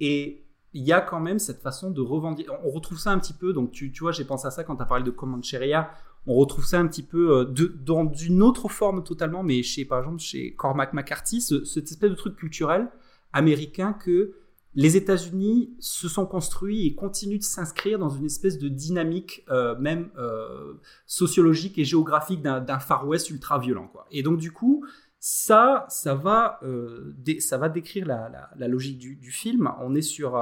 et 0.00 0.44
il 0.74 0.84
y 0.84 0.92
a 0.92 1.00
quand 1.00 1.20
même 1.20 1.38
cette 1.38 1.62
façon 1.62 1.90
de 1.90 2.00
revendiquer. 2.02 2.50
On 2.62 2.70
retrouve 2.70 2.98
ça 2.98 3.10
un 3.10 3.18
petit 3.18 3.32
peu. 3.32 3.52
Donc, 3.52 3.72
tu, 3.72 3.90
tu 3.90 4.00
vois, 4.00 4.12
j'ai 4.12 4.24
pensé 4.24 4.46
à 4.46 4.50
ça 4.50 4.64
quand 4.64 4.76
tu 4.76 4.82
as 4.82 4.86
parlé 4.86 5.02
de 5.02 5.10
Comancheria 5.10 5.90
on 6.28 6.34
retrouve 6.34 6.66
ça 6.66 6.78
un 6.78 6.86
petit 6.86 7.02
peu 7.02 7.38
euh, 7.38 7.44
dans 7.84 8.12
une 8.12 8.42
autre 8.42 8.68
forme 8.68 9.02
totalement, 9.02 9.42
mais 9.42 9.62
chez, 9.62 9.86
par 9.86 10.00
exemple, 10.00 10.20
chez 10.20 10.54
Cormac 10.54 10.92
McCarthy, 10.92 11.40
ce, 11.40 11.64
cette 11.64 11.90
espèce 11.90 12.10
de 12.10 12.14
truc 12.14 12.36
culturel 12.36 12.88
américain 13.32 13.94
que 13.94 14.34
les 14.74 14.96
États-Unis 14.96 15.74
se 15.80 16.06
sont 16.06 16.26
construits 16.26 16.86
et 16.86 16.94
continuent 16.94 17.38
de 17.38 17.42
s'inscrire 17.42 17.98
dans 17.98 18.10
une 18.10 18.26
espèce 18.26 18.58
de 18.58 18.68
dynamique 18.68 19.44
euh, 19.48 19.74
même 19.78 20.10
euh, 20.18 20.74
sociologique 21.06 21.78
et 21.78 21.84
géographique 21.84 22.42
d'un 22.42 22.78
Far 22.78 23.08
West 23.08 23.30
ultra 23.30 23.58
violent. 23.58 23.88
Quoi. 23.88 24.06
Et 24.10 24.22
donc 24.22 24.38
du 24.38 24.52
coup, 24.52 24.84
ça, 25.18 25.86
ça 25.88 26.14
va, 26.14 26.60
ça 27.40 27.58
va 27.58 27.68
décrire 27.70 28.06
la, 28.06 28.68
logique 28.68 28.98
du, 28.98 29.30
film. 29.32 29.72
On 29.80 29.94
est 29.96 30.02
sur 30.02 30.36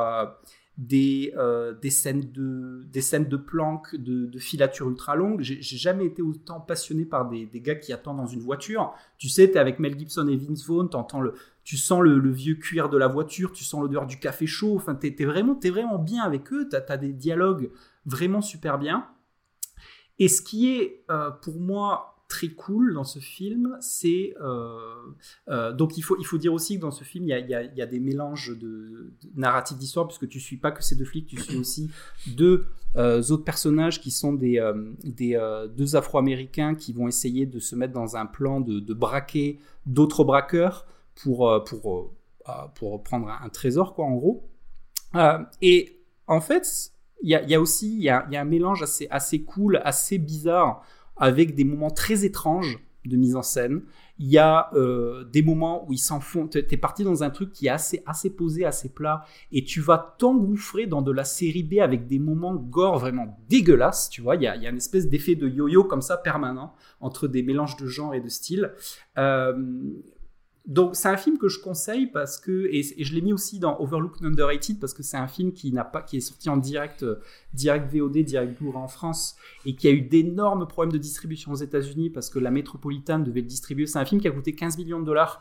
des, 0.79 1.33
euh, 1.37 1.73
des, 1.73 1.91
scènes 1.91 2.31
de, 2.33 2.85
des 2.93 3.01
scènes 3.01 3.29
de 3.29 3.37
planques, 3.37 3.97
de, 3.97 4.27
de 4.27 4.39
filatures 4.39 4.89
ultra 4.89 5.17
longues. 5.17 5.41
J'ai 5.41 5.61
jamais 5.63 6.05
été 6.05 6.21
autant 6.21 6.61
passionné 6.61 7.05
par 7.05 7.29
des, 7.29 7.47
des, 7.47 7.61
gars 7.61 7.77
qui 7.77 7.93
attendent 7.93 8.19
dans 8.19 8.27
une 8.27 8.41
voiture. 8.41 8.93
Tu 9.17 9.29
sais, 9.29 9.51
t'es 9.51 9.59
avec 9.59 9.79
Mel 9.79 9.99
Gibson 9.99 10.29
et 10.29 10.37
Vince 10.37 10.67
Vaughn, 10.67 10.91
t'entends 10.91 11.21
le, 11.21 11.35
tu 11.65 11.77
sens 11.77 12.03
le, 12.03 12.19
le, 12.19 12.31
vieux 12.31 12.57
cuir 12.57 12.91
de 12.91 12.99
la 12.99 13.09
voiture, 13.09 13.53
tu 13.53 13.65
sens 13.65 13.81
l'odeur 13.81 14.07
du 14.07 14.19
café 14.19 14.47
chaud. 14.47 14.75
Enfin, 14.77 14.95
t'es 14.95 15.15
es 15.19 15.25
vraiment, 15.25 15.59
vraiment 15.59 15.99
bien 15.99 16.23
avec 16.23 16.53
eux. 16.53 16.69
T'as 16.69 16.83
as 16.89 16.97
des 16.99 17.13
dialogues 17.13 17.71
vraiment 18.05 18.43
super 18.43 18.79
bien. 18.79 19.07
Et 20.19 20.29
ce 20.29 20.43
qui 20.43 20.75
est 20.75 21.05
euh, 21.11 21.31
pour 21.31 21.59
moi 21.59 22.16
très 22.29 22.49
cool 22.49 22.95
dans 22.95 23.05
ce 23.05 23.19
film, 23.19 23.77
c'est 23.81 24.35
euh, 24.41 24.79
euh, 25.49 25.73
donc 25.73 25.97
il 25.97 26.03
faut 26.03 26.17
il 26.19 26.27
faut 26.27 26.39
dire 26.39 26.53
aussi 26.53 26.77
que 26.77 26.81
dans 26.81 26.91
ce 26.91 27.05
film 27.05 27.25
il 27.25 27.29
y 27.29 27.33
a, 27.33 27.63
y 27.63 27.83
a, 27.83 27.87
des 27.87 28.01
mélanges 28.01 28.51
de, 28.51 29.13
de 29.23 29.31
narratifs 29.37 29.79
d'histoire 29.79 30.09
puisque 30.09 30.29
tu 30.29 30.41
suis 30.41 30.57
pas 30.57 30.73
que 30.73 30.83
ces 30.83 30.97
deux 30.97 31.05
flics, 31.05 31.27
tu 31.27 31.41
suis 31.41 31.57
aussi 31.57 31.91
deux 32.27 32.67
euh, 32.97 33.23
autres 33.31 33.45
personnages 33.45 34.01
qui 34.01 34.11
sont 34.11 34.33
des 34.33 34.61
des 35.05 35.39
deux 35.77 35.95
Afro-Américains 35.95 36.75
qui 36.75 36.93
vont 36.93 37.07
essayer 37.07 37.47
de 37.47 37.61
se 37.61 37.77
mettre 37.77 37.93
dans 37.93 38.17
un 38.17 38.27
plan 38.27 38.61
de, 38.61 38.81
de 38.81 38.95
braquer 38.95 39.61
d'autres 39.87 40.25
braqueurs 40.25 40.87
pour 41.15 41.65
pour 41.65 42.13
pour 42.75 43.03
prendre 43.05 43.29
un, 43.29 43.49
trésor 43.51 43.95
quoi 43.95 44.05
en 44.05 44.17
gros. 44.17 44.49
et 45.63 46.01
en 46.27 46.41
fait 46.41 46.93
il 47.23 47.31
y 47.31 47.35
a, 47.35 47.43
y 47.45 47.55
a 47.55 47.61
aussi 47.61 47.97
y 47.99 48.11
a, 48.11 48.27
y 48.31 48.37
a 48.37 48.41
un 48.41 48.45
mélange 48.45 48.83
assez 48.83 49.07
assez 49.11 49.43
cool, 49.43 49.81
assez 49.85 50.19
bizarre 50.19 50.85
avec 51.17 51.55
des 51.55 51.65
moments 51.65 51.91
très 51.91 52.25
étranges 52.25 52.79
de 53.07 53.17
mise 53.17 53.37
en 53.37 53.43
scène. 53.43 53.83
Il 54.19 54.29
y 54.29 54.39
a 54.39 54.71
euh, 54.75 55.25
des 55.25 55.43
moments 55.43 55.87
où 55.87 55.93
ils 55.93 55.99
s'en 55.99 56.21
font. 56.21 56.47
T'es 56.47 56.77
parti 56.77 57.05
dans 57.05 57.23
un 57.23 57.31
truc 57.31 57.53
qui 57.53 57.67
est 57.67 57.71
assez, 57.71 58.03
assez 58.07 58.31
posé, 58.31 58.65
assez 58.65 58.89
plat, 58.89 59.25
et 59.53 59.65
tu 59.65 59.81
vas 59.81 60.17
t'engouffrer 60.19 60.87
dans 60.87 61.03
de 61.03 61.13
la 61.13 61.25
série 61.25 61.63
B 61.63 61.75
avec 61.81 62.07
des 62.07 62.19
moments 62.19 62.55
gore 62.55 62.99
vraiment 62.99 63.39
dégueulasses. 63.49 64.11
Tu 64.11 64.23
vois, 64.23 64.37
il 64.37 64.43
y 64.43 64.47
a, 64.47 64.57
une 64.57 64.77
espèce 64.77 65.09
d'effet 65.09 65.35
de 65.35 65.49
yo-yo 65.49 65.85
comme 65.85 66.03
ça 66.03 66.17
permanent 66.17 66.75
entre 67.01 67.29
des 67.29 67.43
mélanges 67.43 67.77
de 67.77 67.87
genre 67.87 68.15
et 68.15 68.21
de 68.21 68.29
style. 68.29 68.73
Euh, 69.19 69.55
donc 70.67 70.97
c'est 70.97 71.09
un 71.09 71.17
film 71.17 71.39
que 71.39 71.49
je 71.49 71.61
conseille 71.61 72.07
parce 72.07 72.39
que 72.39 72.69
et, 72.73 72.83
je 72.83 73.15
l'ai 73.15 73.21
mis 73.21 73.33
aussi 73.33 73.61
dans 73.61 73.79
Overlooked 73.79 74.25
Underrated 74.25 74.81
parce 74.81 74.95
que 74.95 75.05
c'est 75.05 75.17
un 75.17 75.29
film 75.29 75.53
qui 75.53 75.71
n'a 75.73 75.85
pas 75.85 76.03
qui 76.03 76.17
est 76.17 76.21
sorti 76.21 76.49
en 76.49 76.57
direct 76.57 77.05
euh, 77.05 77.21
direct 77.55 77.95
VOD 77.95 78.19
direct 78.25 78.59
Blu-ray 78.61 78.77
en 78.77 78.89
France 78.89 79.37
et 79.65 79.77
qui 79.77 79.87
a 79.87 79.93
eu 79.93 80.01
d'énormes 80.01 80.67
problèmes 80.67 80.93
de 80.93 80.99
distribution 80.99 81.53
aux 81.53 81.57
États-Unis 81.57 82.11
parce 82.11 82.31
que 82.31 82.41
la 82.41 82.51
Metropolitan 82.51 83.21
devait 83.21 83.43
le 83.43 83.47
distribuer. 83.47 83.87
C'est 83.87 84.01
un 84.01 84.05
film 84.05 84.21
qui 84.21 84.27
a 84.27 84.33
coûté 84.33 84.57
15 84.57 84.77
millions 84.79 84.99
de 84.99 85.05
dollars 85.05 85.41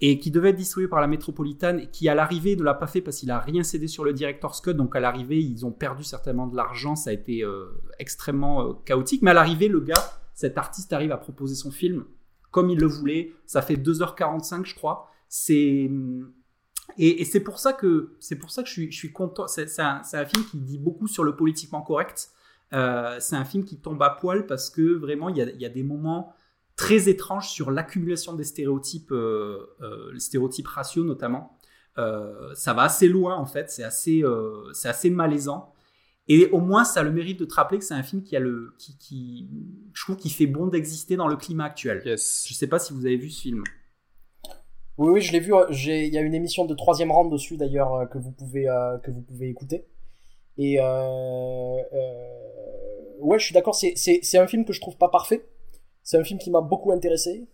et 0.00 0.18
qui 0.18 0.30
devait 0.30 0.50
être 0.50 0.56
distribué 0.56 0.88
par 0.88 1.02
la 1.02 1.08
Metropolitan 1.08 1.76
et 1.76 1.88
qui 1.88 2.08
à 2.08 2.14
l'arrivée 2.14 2.56
ne 2.56 2.62
l'a 2.62 2.74
pas 2.74 2.86
fait 2.86 3.02
parce 3.02 3.18
qu'il 3.18 3.30
a 3.30 3.40
rien 3.40 3.62
cédé 3.62 3.86
sur 3.86 4.02
le 4.02 4.14
director's 4.14 4.62
cut. 4.62 4.72
Donc 4.72 4.96
à 4.96 5.00
l'arrivée 5.00 5.40
ils 5.40 5.66
ont 5.66 5.72
perdu 5.72 6.04
certainement 6.04 6.46
de 6.46 6.56
l'argent. 6.56 6.96
Ça 6.96 7.10
a 7.10 7.12
été 7.12 7.44
euh, 7.44 7.66
extrêmement 7.98 8.62
euh, 8.66 8.72
chaotique. 8.86 9.20
Mais 9.20 9.32
à 9.32 9.34
l'arrivée 9.34 9.68
le 9.68 9.80
gars, 9.80 10.10
cet 10.32 10.56
artiste 10.56 10.94
arrive 10.94 11.12
à 11.12 11.18
proposer 11.18 11.54
son 11.54 11.70
film 11.70 12.04
comme 12.54 12.70
il 12.70 12.78
le 12.78 12.86
voulait. 12.86 13.34
Ça 13.46 13.62
fait 13.62 13.74
2h45, 13.74 14.64
je 14.64 14.76
crois. 14.76 15.10
C'est 15.28 15.90
et, 16.96 17.24
c'est 17.24 17.40
pour 17.40 17.58
ça 17.58 17.72
que 17.72 18.14
c'est 18.20 18.36
pour 18.36 18.52
ça 18.52 18.62
que 18.62 18.68
je 18.68 18.88
suis, 18.90 19.12
content. 19.12 19.48
C'est 19.48 19.80
un, 19.80 20.02
un, 20.12 20.24
film 20.24 20.44
qui 20.44 20.58
dit 20.58 20.78
beaucoup 20.78 21.08
sur 21.08 21.24
le 21.24 21.34
politiquement 21.34 21.82
correct. 21.82 22.28
Euh, 22.72 23.16
c'est 23.18 23.34
un 23.34 23.44
film 23.44 23.64
qui 23.64 23.80
tombe 23.80 24.00
à 24.04 24.10
poil 24.10 24.46
parce 24.46 24.70
que 24.70 24.94
vraiment 24.94 25.28
il 25.28 25.36
y 25.36 25.42
a, 25.42 25.50
il 25.50 25.60
y 25.60 25.66
a 25.66 25.68
des 25.68 25.82
moments 25.82 26.32
très 26.76 27.08
étranges 27.08 27.48
sur 27.48 27.72
l'accumulation 27.72 28.34
des 28.34 28.44
stéréotypes, 28.44 29.10
euh, 29.10 29.74
euh, 29.80 30.12
les 30.12 30.20
stéréotypes 30.20 30.68
raciaux 30.68 31.02
notamment. 31.02 31.58
ça 31.96 32.72
va 32.72 32.82
assez 32.82 33.08
loin 33.08 33.34
en 33.34 33.46
fait. 33.46 33.68
C'est 33.68 33.84
assez, 33.84 34.22
c'est 34.72 34.88
assez 34.88 35.10
malaisant. 35.10 35.73
Et 36.28 36.46
au 36.46 36.60
moins, 36.60 36.84
ça 36.84 37.00
a 37.00 37.02
le 37.02 37.12
mérite 37.12 37.38
de 37.38 37.44
te 37.44 37.54
rappeler 37.54 37.78
que 37.78 37.84
c'est 37.84 37.94
un 37.94 38.02
film 38.02 38.22
qui 38.22 38.34
a 38.34 38.40
le, 38.40 38.74
qui, 38.78 38.96
qui, 38.96 39.48
je 39.92 40.02
trouve, 40.02 40.16
qui 40.16 40.30
fait 40.30 40.46
bon 40.46 40.68
d'exister 40.68 41.16
dans 41.16 41.28
le 41.28 41.36
climat 41.36 41.64
actuel. 41.64 42.02
Yes. 42.06 42.46
Je 42.48 42.54
sais 42.54 42.66
pas 42.66 42.78
si 42.78 42.94
vous 42.94 43.04
avez 43.04 43.16
vu 43.16 43.28
ce 43.28 43.42
film. 43.42 43.62
Oui, 44.96 45.12
oui, 45.12 45.20
je 45.20 45.32
l'ai 45.32 45.40
vu. 45.40 45.52
Il 45.70 46.14
y 46.14 46.18
a 46.18 46.22
une 46.22 46.34
émission 46.34 46.64
de 46.64 46.74
troisième 46.74 47.10
rang 47.10 47.26
dessus 47.26 47.56
d'ailleurs 47.56 47.94
euh, 47.94 48.06
que 48.06 48.18
vous 48.18 48.30
pouvez 48.30 48.68
euh, 48.68 48.96
que 48.98 49.10
vous 49.10 49.20
pouvez 49.20 49.48
écouter. 49.48 49.86
Et 50.56 50.80
euh, 50.80 50.84
euh, 50.84 51.76
ouais, 53.20 53.38
je 53.38 53.44
suis 53.44 53.54
d'accord. 53.54 53.74
C'est 53.74 53.94
c'est 53.96 54.38
un 54.38 54.46
film 54.46 54.64
que 54.64 54.72
je 54.72 54.80
trouve 54.80 54.96
pas 54.96 55.08
parfait. 55.08 55.46
C'est 56.02 56.18
un 56.18 56.24
film 56.24 56.38
qui 56.38 56.50
m'a 56.50 56.60
beaucoup 56.60 56.92
intéressé. 56.92 57.48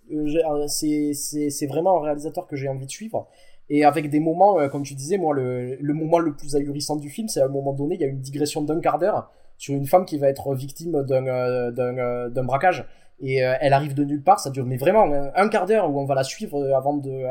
C'est 0.68 1.12
c'est 1.15 1.66
vraiment 1.66 1.99
un 1.99 2.05
réalisateur 2.05 2.47
que 2.47 2.57
j'ai 2.57 2.68
envie 2.68 2.86
de 2.86 2.90
suivre. 2.90 3.28
Et 3.70 3.84
avec 3.84 4.10
des 4.10 4.18
moments, 4.18 4.58
euh, 4.58 4.68
comme 4.68 4.82
tu 4.82 4.94
disais, 4.94 5.16
moi, 5.16 5.32
le, 5.32 5.78
moment 5.94 6.18
le 6.18 6.34
plus 6.34 6.57
ahurissant 6.57 6.97
du 6.97 7.08
film, 7.08 7.28
c'est 7.28 7.40
à 7.40 7.47
un 7.47 7.49
moment 7.49 7.73
donné, 7.73 7.94
il 7.94 8.00
y 8.00 8.05
a 8.05 8.08
une 8.08 8.20
digression 8.20 8.62
d'un 8.62 8.81
quart 8.81 8.99
d'heure 8.99 9.31
sur 9.58 9.74
une 9.74 9.86
femme 9.86 10.05
qui 10.05 10.18
va 10.18 10.28
être 10.28 10.55
victime 10.55 11.05
d'un 11.05 11.26
euh, 11.26 11.70
euh, 11.78 12.42
braquage. 12.42 12.84
Et 13.23 13.36
elle 13.36 13.74
arrive 13.74 13.92
de 13.92 14.02
nulle 14.02 14.23
part, 14.23 14.40
ça 14.40 14.49
dure 14.49 14.65
mais 14.65 14.78
vraiment 14.78 15.05
un, 15.34 15.49
quart 15.50 15.66
d'heure 15.66 15.90
où 15.90 16.00
on 16.00 16.07
va 16.07 16.15
la 16.15 16.24
suivre 16.24 16.73
avant 16.74 16.97
de 16.97 17.23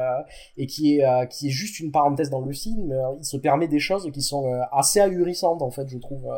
et 0.56 0.68
qui 0.68 1.00
est 1.00 1.30
qui 1.30 1.48
est 1.48 1.50
juste 1.50 1.80
une 1.80 1.92
parenthèse 1.92 2.30
dans 2.30 2.42
le 2.42 2.53
film. 2.53 2.95
il 3.18 3.26
se 3.26 3.38
permet 3.38 3.68
des 3.68 3.80
choses 3.80 4.08
qui 4.11 4.22
sont 4.22 4.53
assez 4.72 5.00
ahurissantes 5.00 5.64
en 5.64 5.72
fait, 5.72 5.88
je 5.88 5.98
trouve. 5.98 6.32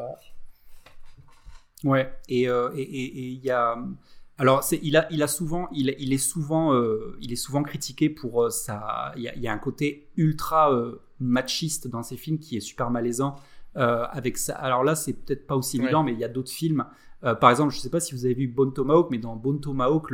Ouais. 1.83 2.07
Et 2.29 2.43
il 2.45 3.41
y 3.43 3.51
a 3.51 3.75
alors, 4.41 4.63
il, 4.81 4.97
a, 4.97 5.05
il 5.11 5.21
a 5.21 5.27
souvent, 5.27 5.69
il, 5.71 5.95
il 5.99 6.13
est 6.13 6.17
souvent, 6.17 6.73
euh, 6.73 7.15
il 7.21 7.31
est 7.31 7.35
souvent 7.35 7.61
critiqué 7.61 8.09
pour 8.09 8.41
euh, 8.41 8.49
ça. 8.49 9.11
Il 9.15 9.21
y, 9.21 9.47
a 9.47 9.53
un 9.53 9.57
côté 9.59 10.09
ultra 10.17 10.73
euh, 10.73 10.99
machiste 11.19 11.87
dans 11.87 12.01
ses 12.01 12.17
films 12.17 12.39
qui 12.39 12.57
est 12.57 12.59
super 12.59 12.89
malaisant. 12.89 13.35
avec 13.75 14.39
ça. 14.39 14.55
Alors 14.55 14.83
là, 14.83 14.95
c'est 14.95 15.13
peut-être 15.13 15.45
pas 15.45 15.55
aussi 15.55 15.77
évident, 15.77 16.01
mais 16.01 16.13
il 16.13 16.17
y 16.17 16.23
a 16.23 16.27
d'autres 16.27 16.49
films. 16.49 16.85
par 17.21 17.51
exemple, 17.51 17.71
je 17.71 17.77
sais 17.79 17.91
pas 17.91 17.99
si 17.99 18.15
vous 18.15 18.25
avez 18.25 18.33
vu 18.33 18.47
Bone 18.47 18.73
Tomahawk, 18.73 19.11
mais 19.11 19.19
dans 19.19 19.35
Bone 19.35 19.61
Tomahawk, 19.61 20.07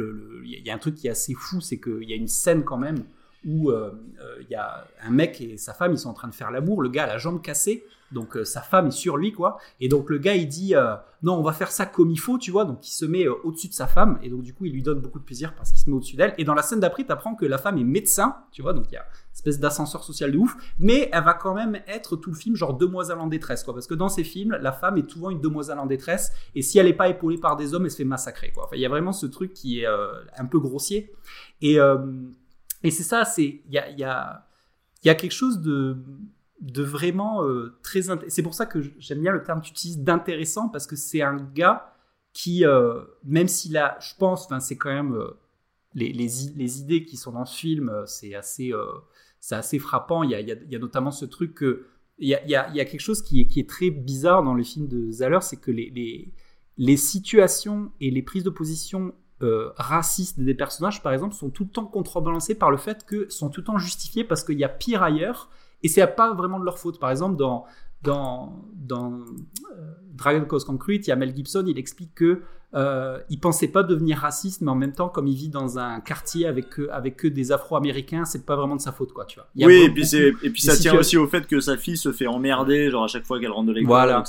il 0.44 0.62
y 0.62 0.70
a 0.70 0.76
un 0.76 0.78
truc 0.78 0.96
qui 0.96 1.08
est 1.08 1.12
assez 1.12 1.34
fou, 1.34 1.62
c'est 1.62 1.80
qu'il 1.80 2.04
y 2.04 2.12
a 2.12 2.18
une 2.18 2.28
scène 2.28 2.66
quand 2.66 2.78
même 2.78 3.06
où 3.48 3.72
il 3.72 4.48
y 4.50 4.56
a 4.56 4.86
un 5.02 5.10
mec 5.10 5.42
et 5.42 5.58
sa 5.58 5.74
femme, 5.74 5.94
ils 5.94 5.98
sont 5.98 6.10
en 6.10 6.14
train 6.14 6.28
de 6.28 6.36
faire 6.36 6.52
l'amour. 6.52 6.82
Le 6.82 6.90
gars 6.90 7.06
a 7.06 7.08
la 7.08 7.18
jambe 7.18 7.42
cassée 7.42 7.84
donc 8.12 8.38
euh, 8.38 8.46
sa 8.46 8.62
femme 8.62 8.88
est 8.88 8.92
sur 8.92 9.18
lui, 9.18 9.34
quoi. 9.34 9.58
Et 9.80 9.90
donc 9.90 10.10
le 10.10 10.18
gars, 10.18 10.36
il 10.36 10.48
dit 10.48 10.76
euh, 10.76 10.96
non, 11.24 11.34
on 11.34 11.44
va 11.44 11.52
faire 11.52 11.72
ça 11.72 11.86
comme 11.86 12.10
il 12.12 12.20
faut, 12.20 12.38
tu 12.38 12.52
vois. 12.52 12.66
Donc 12.66 12.88
il 12.88 12.92
se 12.92 13.06
met 13.06 13.26
euh, 13.26 13.34
au-dessus 13.44 13.68
de 13.68 13.74
sa 13.74 13.88
femme, 13.88 14.18
et 14.22 14.30
donc 14.30 14.44
du 14.44 14.54
coup, 14.54 14.66
il 14.66 14.72
lui 14.72 14.84
donne 14.84 15.00
beaucoup 15.00 15.20
de 15.20 15.26
plaisir 15.26 15.54
parce 15.56 15.72
qu'il 15.72 15.80
se 15.80 15.90
met 15.90 15.96
au-dessus 15.96 16.16
d'elle. 16.16 16.34
Et 16.38 16.44
dans 16.44 16.54
la 16.54 16.62
scène 16.62 16.80
d'après, 16.80 17.04
tu 17.04 17.12
apprends 17.12 17.36
que 17.36 17.46
la 17.46 17.58
femme 17.58 17.78
est 17.78 17.84
médecin, 17.84 18.38
tu 18.52 18.62
vois. 18.62 18.74
Donc 18.74 18.86
il 18.90 18.94
y 18.94 18.98
a 18.98 19.02
une 19.02 19.34
espèce 19.34 19.60
d'ascenseur 19.60 20.04
social 20.04 20.32
de 20.32 20.38
ouf, 20.38 20.56
mais 20.80 21.10
elle 21.12 21.24
va 21.24 21.34
quand 21.34 21.54
même 21.54 21.80
être 21.88 22.16
tout 22.16 22.32
le 22.32 22.38
film 22.38 22.56
genre 22.56 22.76
demoiselle 22.76 23.20
en 23.20 23.28
détresse, 23.28 23.64
quoi. 23.64 23.74
Parce 23.74 23.88
que 23.88 23.96
dans 23.96 24.10
ces 24.10 24.24
films, 24.24 24.58
la 24.62 24.72
femme 24.72 24.98
est 24.98 25.10
souvent 25.10 25.30
une 25.30 25.42
demoiselle 25.42 25.80
en 25.80 25.86
détresse, 25.86 26.32
et 26.56 26.62
si 26.62 26.80
elle 26.80 26.86
n'est 26.86 26.94
pas 26.94 27.10
épaulée 27.10 27.38
par 27.38 27.58
des 27.58 27.74
hommes, 27.74 27.86
elle 27.86 27.92
se 27.92 27.98
fait 27.98 28.06
massacrer, 28.06 28.52
quoi. 28.52 28.66
Enfin, 28.66 28.78
il 28.78 28.82
y 28.82 28.86
a 28.86 28.90
vraiment 28.90 29.14
ce 29.14 29.26
truc 29.26 29.54
qui 29.54 29.82
est 29.82 29.86
un 29.86 30.46
peu 30.46 30.60
grossier. 30.60 31.14
Et, 31.62 31.78
et 32.84 32.92
c'est 32.92 33.04
ça, 33.04 33.26
c'est 33.26 33.62
il 33.66 33.74
y 33.74 33.78
a, 33.78 33.90
y, 33.90 34.00
y 34.00 35.10
a 35.10 35.16
quelque 35.16 35.32
chose 35.32 35.60
de 35.62 35.98
de 36.62 36.82
vraiment 36.82 37.44
euh, 37.44 37.78
très 37.84 38.02
c'est 38.30 38.42
pour 38.42 38.56
ça 38.56 38.66
que 38.66 38.82
j'aime 38.98 39.22
bien 39.22 39.32
le 39.32 39.44
terme 39.44 39.62
que 39.62 39.66
tu 39.66 39.72
utilises 39.72 40.00
d'intéressant 40.00 40.70
parce 40.70 40.88
que 40.88 40.96
c'est 40.96 41.22
un 41.22 41.38
gars 41.54 41.94
qui 42.34 42.66
euh, 42.66 43.04
même 43.24 43.48
s'il 43.48 43.78
a 43.78 43.98
je 44.00 44.16
pense 44.18 44.48
c'est 44.60 44.78
quand 44.78 44.92
même 44.92 45.14
euh, 45.14 45.38
les, 45.94 46.12
les, 46.12 46.80
idées 46.80 47.06
qui 47.06 47.16
sont 47.16 47.32
dans 47.32 47.46
ce 47.46 47.58
film 47.58 47.92
c'est 48.06 48.36
assez 48.36 48.74
assez 49.52 49.80
frappant. 49.80 50.24
Il 50.24 50.32
y, 50.32 50.36
a, 50.36 50.40
il 50.42 50.48
y, 50.48 50.76
a, 50.76 50.80
notamment 50.80 51.12
ce 51.12 51.26
truc 51.26 51.56
que 51.56 51.88
il 52.20 52.28
y 52.28 52.36
a, 52.36 52.44
il 52.44 52.50
y 52.50 52.56
a, 52.56 52.86
quelque 52.86 53.00
chose 53.00 53.22
qui 53.22 53.42
est, 53.42 53.48
qui 53.48 53.60
est 53.60 53.70
très 53.70 53.92
bizarre 53.92 54.44
dans 54.44 54.56
les 54.56 54.64
films 54.64 54.88
de 54.88 55.12
Zahler 55.12 55.40
c'est 55.42 55.58
que 55.58 55.72
les, 55.72 55.92
les, 55.92 56.32
les 56.78 56.98
situations 56.98 57.92
et 58.02 58.10
les 58.10 58.24
prises 58.24 58.44
de 58.44 58.50
position 58.50 59.14
racistes 59.78 60.40
des 60.40 60.56
personnages 60.56 61.04
par 61.04 61.14
exemple 61.14 61.36
sont 61.36 61.50
tout 61.50 61.64
le 61.64 61.70
temps 61.70 61.86
contrebalancées 61.86 62.56
par 62.56 62.72
le 62.72 62.78
fait 62.78 63.06
que 63.06 63.30
sont 63.30 63.50
tout 63.50 63.62
le 63.62 63.66
temps 63.66 63.78
justifiées 63.78 64.24
parce 64.24 64.44
qu'il 64.44 64.58
y 64.58 64.64
a 64.64 64.70
pire 64.70 65.04
ailleurs 65.04 65.50
et 65.84 65.88
c'est 65.88 66.06
pas 66.08 66.34
vraiment 66.34 66.60
de 66.60 66.66
leur 66.66 66.80
faute. 66.80 67.00
Par 67.00 67.12
exemple, 67.12 67.38
dans, 67.38 67.66
dans, 68.04 68.54
dans 68.76 69.14
euh, 69.14 69.94
Dragon 70.14 70.46
Cause 70.46 70.66
Concrete, 70.66 71.08
il 71.08 71.10
y 71.10 71.14
a 71.14 71.16
Mel 71.16 71.36
Gibson, 71.36 71.64
il 71.68 71.78
explique 71.78 72.16
que 72.16 72.42
euh, 72.74 73.20
il 73.30 73.40
pensait 73.40 73.70
pas 73.70 73.84
devenir 73.84 74.18
raciste, 74.18 74.62
mais 74.62 74.72
en 74.72 74.76
même 74.76 74.92
temps, 74.92 75.08
comme 75.08 75.28
il 75.28 75.36
vit 75.36 75.50
dans 75.50 75.80
un 75.80 76.02
quartier 76.02 76.48
avec 76.48 76.70
que, 76.70 76.90
avec 76.90 77.16
que 77.16 77.28
des 77.28 77.52
Afro-Américains, 77.52 78.26
c'est 78.26 78.46
pas 78.46 78.56
vraiment 78.56 78.76
de 78.76 78.82
sa 78.82 78.92
faute, 78.92 79.14
quoi, 79.14 79.26
tu 79.26 79.40
vois. 79.40 79.48
oui, 79.56 79.84
et 79.84 79.90
puis, 79.90 80.16
et 80.16 80.50
puis 80.50 80.62
ça 80.62 80.76
tient 80.76 80.98
aussi 80.98 81.18
au 81.18 81.28
fait 81.28 81.48
que 81.48 81.60
sa 81.62 81.78
fille 81.78 81.98
se 81.98 82.12
fait 82.12 82.28
emmerder, 82.28 82.90
genre 82.90 83.06
à 83.06 83.08
chaque 83.08 83.26
fois 83.26 83.40
qu'elle 83.40 83.52
rentre 83.52 83.68
de 83.68 83.74
l'école, 83.74 83.88
voilà. 83.88 84.24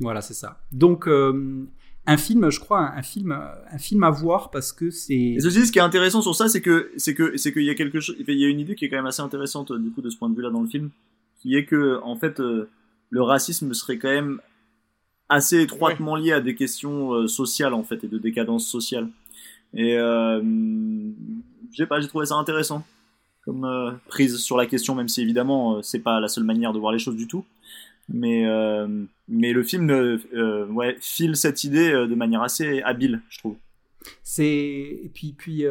Voilà, 0.00 0.20
c'est 0.20 0.34
ça. 0.34 0.60
Donc, 0.72 1.08
euh, 1.08 1.66
un 2.06 2.16
film, 2.16 2.50
je 2.50 2.60
crois, 2.60 2.92
un, 2.94 3.02
film, 3.02 3.32
un 3.32 3.78
film 3.78 4.02
à 4.02 4.10
voir 4.10 4.50
parce 4.50 4.72
que 4.72 4.90
c'est. 4.90 5.14
Et 5.14 5.40
ceci, 5.40 5.66
ce 5.66 5.72
qui 5.72 5.78
est 5.78 5.82
intéressant 5.82 6.20
sur 6.20 6.34
ça, 6.34 6.48
c'est 6.48 6.60
que 6.60 6.90
c'est 6.96 7.14
que 7.14 7.36
c'est 7.36 7.52
qu'il 7.52 7.64
y 7.64 7.70
a 7.70 7.74
quelque 7.74 8.00
chose, 8.00 8.16
il 8.18 8.34
y 8.34 8.44
a 8.44 8.48
une 8.48 8.60
idée 8.60 8.74
qui 8.74 8.84
est 8.84 8.88
quand 8.90 8.96
même 8.96 9.06
assez 9.06 9.22
intéressante 9.22 9.72
du 9.72 9.90
coup 9.90 10.02
de 10.02 10.10
ce 10.10 10.16
point 10.16 10.28
de 10.28 10.36
vue-là 10.36 10.50
dans 10.50 10.60
le 10.60 10.68
film, 10.68 10.90
qui 11.40 11.56
est 11.56 11.64
que 11.64 12.00
en 12.02 12.16
fait 12.16 12.40
euh, 12.40 12.68
le 13.10 13.22
racisme 13.22 13.72
serait 13.72 13.98
quand 13.98 14.10
même 14.10 14.40
assez 15.28 15.62
étroitement 15.62 16.16
lié 16.16 16.32
à 16.32 16.40
des 16.40 16.54
questions 16.54 17.12
euh, 17.12 17.26
sociales 17.26 17.72
en 17.72 17.82
fait 17.82 18.04
et 18.04 18.08
de 18.08 18.18
décadence 18.18 18.66
sociale. 18.66 19.08
Et 19.72 19.96
euh, 19.96 20.42
j'ai 21.72 21.86
pas, 21.86 22.00
j'ai 22.00 22.08
trouvé 22.08 22.26
ça 22.26 22.34
intéressant 22.36 22.84
comme 23.44 23.64
euh, 23.64 23.92
prise 24.08 24.36
sur 24.36 24.56
la 24.56 24.66
question, 24.66 24.94
même 24.94 25.08
si 25.08 25.22
évidemment 25.22 25.82
c'est 25.82 26.00
pas 26.00 26.20
la 26.20 26.28
seule 26.28 26.44
manière 26.44 26.72
de 26.72 26.78
voir 26.78 26.92
les 26.92 26.98
choses 26.98 27.16
du 27.16 27.26
tout 27.26 27.44
mais 28.08 28.46
euh, 28.46 29.06
mais 29.28 29.52
le 29.52 29.62
film 29.62 29.90
euh, 29.90 30.66
ouais 30.66 30.96
file 31.00 31.36
cette 31.36 31.64
idée 31.64 31.92
euh, 31.92 32.06
de 32.06 32.14
manière 32.14 32.42
assez 32.42 32.82
habile 32.82 33.22
je 33.28 33.38
trouve. 33.38 33.56
C'est 34.22 34.44
et 34.44 35.10
puis 35.14 35.32
puis 35.32 35.64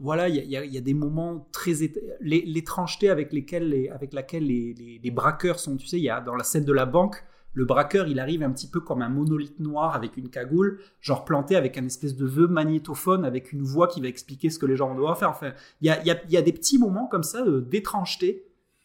voilà 0.00 0.28
il 0.28 0.48
y 0.48 0.56
a, 0.56 0.80
des 0.80 0.94
moments 0.94 1.48
très 1.50 1.72
l'étrangeté 2.20 3.10
avec 3.10 3.32
lesquels 3.32 3.68
les, 3.68 3.88
avec 3.88 4.12
laquelle 4.12 4.46
les, 4.46 5.10
braqueurs 5.10 5.58
sont 5.58 5.76
tu 5.76 5.88
sais 5.88 5.98
il 5.98 6.04
y 6.04 6.10
a 6.10 6.20
dans 6.20 6.36
la 6.36 6.44
scène 6.44 6.64
de 6.64 6.72
la 6.72 6.86
banque 6.86 7.24
le 7.52 7.64
braqueur 7.64 8.06
il 8.06 8.20
arrive 8.20 8.44
un 8.44 8.52
petit 8.52 8.68
peu 8.68 8.78
comme 8.78 9.02
un 9.02 9.08
monolithe 9.08 9.58
noir 9.58 9.96
avec 9.96 10.16
une 10.16 10.28
cagoule 10.28 10.78
genre 11.00 11.24
planté 11.24 11.56
avec 11.56 11.78
un 11.78 11.84
espèce 11.84 12.14
de 12.14 12.26
vœu 12.26 12.46
magnétophone 12.46 13.24
avec 13.24 13.50
une 13.52 13.62
voix 13.62 13.88
qui 13.88 14.00
va 14.00 14.06
expliquer 14.06 14.50
ce 14.50 14.60
que 14.60 14.66
les 14.66 14.76
gens 14.76 14.94
doivent 14.94 15.18
faire. 15.18 15.30
Enfin 15.30 15.52
il 15.80 15.88
y 15.88 15.90
a, 15.90 16.00
y, 16.04 16.16
y 16.28 16.36
a 16.36 16.42
des 16.42 16.52
petits 16.52 16.78
moments 16.78 17.08
comme 17.08 17.24
ça 17.24 17.44
d'étrangeté 17.44 18.44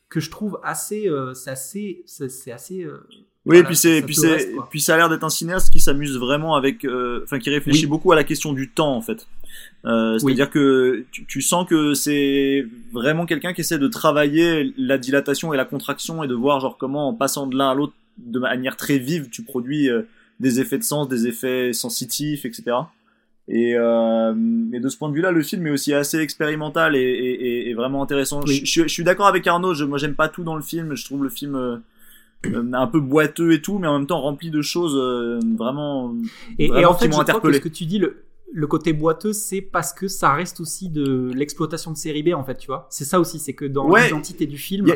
que 0.10 0.20
je 0.20 0.30
trouve 0.30 0.60
assez, 0.64 1.08
euh, 1.08 1.34
c'est 1.34 1.50
assez, 1.52 2.04
c'est 2.06 2.52
assez. 2.52 2.84
Euh, 2.84 3.06
oui, 3.46 3.58
et 3.58 3.64
puis 3.64 3.76
c'est, 3.76 4.02
puis 4.02 4.16
c'est, 4.16 4.52
puis 4.72 4.82
ça 4.82 4.96
a 4.96 4.98
l'air 4.98 5.10
d'être 5.10 5.24
un 5.24 5.30
cinéaste 5.30 5.72
qui 5.72 5.80
s'amuse 5.80 6.18
vraiment 6.18 6.56
avec, 6.56 6.84
euh, 6.84 7.22
enfin 7.24 7.38
qui 7.38 7.52
réfléchit 7.52 7.86
beaucoup 7.86 8.12
à 8.12 8.16
la 8.16 8.24
question 8.24 8.54
du 8.54 8.72
temps 8.72 8.96
en 8.96 9.02
fait. 9.02 9.28
C'est-à-dire 9.84 10.50
que 10.50 11.06
tu, 11.12 11.26
tu, 11.26 11.42
sens 11.42 11.68
que 11.68 11.94
c'est 11.94 12.66
vraiment 12.92 13.28
quelqu'un 13.28 13.54
qui 13.54 13.62
essaie 13.62 13.78
de 13.78 13.88
travailler 13.88 14.74
la 14.78 14.98
dilatation 14.98 15.54
et 15.54 15.58
la 15.58 15.66
contraction 15.66 16.24
et 16.24 16.28
de 16.28 16.34
voir 16.34 16.60
genre 16.60 16.78
comment 16.78 17.10
en 17.10 17.14
passant 17.14 17.46
de 17.46 17.56
l'un 17.56 17.70
à 17.70 17.76
l'autre 17.76 17.94
de 18.18 18.40
manière 18.40 18.78
très 18.78 18.98
vive 18.98 19.30
tu 19.30 19.44
produis 19.44 19.90
des 20.40 20.60
effets 20.60 20.80
de 20.80 20.84
sens, 20.84 21.08
des 21.08 21.28
effets 21.28 21.72
sensitifs, 21.72 22.46
etc. 22.46 22.78
Et, 23.48 23.76
euh, 23.78 24.34
et, 24.74 24.80
de 24.80 24.90
ce 24.90 24.98
point 24.98 25.10
de 25.10 25.14
vue-là, 25.14 25.32
le 25.32 25.44
film 25.44 25.68
est 25.68 25.72
aussi 25.72 25.94
assez 25.94 26.18
expérimental 26.18 26.96
et, 26.96 27.00
et, 27.00 27.70
et 27.70 27.74
vraiment 27.76 28.02
intéressant. 28.02 28.42
Je, 28.46 28.66
je, 28.66 28.88
suis 28.88 29.04
d'accord 29.04 29.28
avec 29.28 29.46
Arnaud. 29.46 29.76
Je, 29.76 29.86
moi, 29.86 30.00
j'aime 30.00 30.16
pas 30.16 30.30
tout 30.30 30.44
dans 30.44 30.56
le 30.56 30.64
film. 30.64 30.96
Je 30.96 31.06
trouve 31.06 31.24
le 31.24 31.30
film 31.30 31.56
euh, 31.56 31.78
euh, 32.48 32.72
un 32.74 32.88
peu 32.88 33.00
boiteux 33.00 33.52
et 33.54 33.62
tout, 33.62 33.78
mais 33.78 33.88
en 33.88 34.00
même 34.00 34.08
temps 34.08 34.20
rempli 34.20 34.50
de 34.50 34.62
choses 34.62 34.96
euh, 34.96 35.40
vraiment, 35.58 36.16
et, 36.58 36.86
en 36.86 36.96
fait, 36.96 37.08
qui 37.08 37.16
m'ont 37.16 37.22
interpellé. 37.22 37.58
Ce 37.58 37.62
que 37.62 37.70
tu 37.70 37.86
dis, 37.86 38.00
le, 38.00 38.25
le 38.52 38.68
côté 38.68 38.94
boiteux, 38.94 39.34
c'est 39.34 39.62
parce 39.62 39.92
que 39.92 40.08
ça 40.08 40.34
reste 40.34 40.60
aussi 40.60 40.90
de 40.90 41.32
l'exploitation 41.34 41.92
de 41.92 41.98
série 41.98 42.24
B, 42.24 42.34
en 42.34 42.44
fait, 42.44 42.56
tu 42.58 42.68
vois. 42.68 42.88
C'est 42.90 43.04
ça 43.04 43.20
aussi, 43.20 43.40
c'est 43.40 43.54
que 43.54 43.66
dans 43.66 43.94
l'identité 43.94 44.46
du 44.46 44.58
film. 44.58 44.88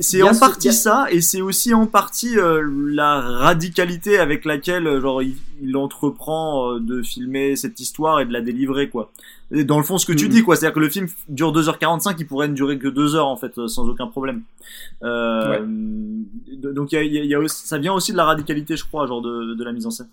c'est 0.00 0.22
en 0.22 0.36
partie 0.36 0.72
ça, 0.72 1.06
et 1.10 1.20
c'est 1.20 1.40
aussi 1.40 1.74
en 1.74 1.86
partie 1.86 2.38
euh, 2.38 2.62
la 2.88 3.20
radicalité 3.20 4.18
avec 4.18 4.44
laquelle, 4.44 4.86
euh, 4.86 5.00
genre, 5.00 5.22
il, 5.22 5.76
entreprend 5.76 6.72
euh, 6.72 6.80
de 6.80 7.02
filmer 7.02 7.56
cette 7.56 7.78
histoire 7.78 8.20
et 8.20 8.26
de 8.26 8.32
la 8.32 8.40
délivrer, 8.40 8.88
quoi. 8.88 9.10
Et 9.52 9.64
dans 9.64 9.78
le 9.78 9.84
fond, 9.84 9.98
ce 9.98 10.06
que 10.06 10.12
tu 10.12 10.28
dis, 10.28 10.42
quoi. 10.42 10.56
C'est-à-dire 10.56 10.74
que 10.74 10.80
le 10.80 10.88
film 10.88 11.06
dure 11.28 11.52
2h45, 11.52 12.16
il 12.18 12.26
pourrait 12.26 12.48
ne 12.48 12.54
durer 12.54 12.78
que 12.78 12.88
2 12.88 13.14
heures, 13.14 13.28
en 13.28 13.36
fait, 13.36 13.52
sans 13.68 13.88
aucun 13.88 14.06
problème. 14.06 14.42
Donc, 15.02 16.92
y 16.92 16.96
a, 16.96 17.02
y 17.02 17.34
a, 17.34 17.48
ça 17.48 17.78
vient 17.78 17.92
aussi 17.92 18.12
de 18.12 18.16
la 18.16 18.24
radicalité, 18.24 18.76
je 18.76 18.84
crois, 18.84 19.06
genre, 19.06 19.22
de, 19.22 19.54
de 19.54 19.64
la 19.64 19.72
mise 19.72 19.86
en 19.86 19.90
scène. 19.90 20.08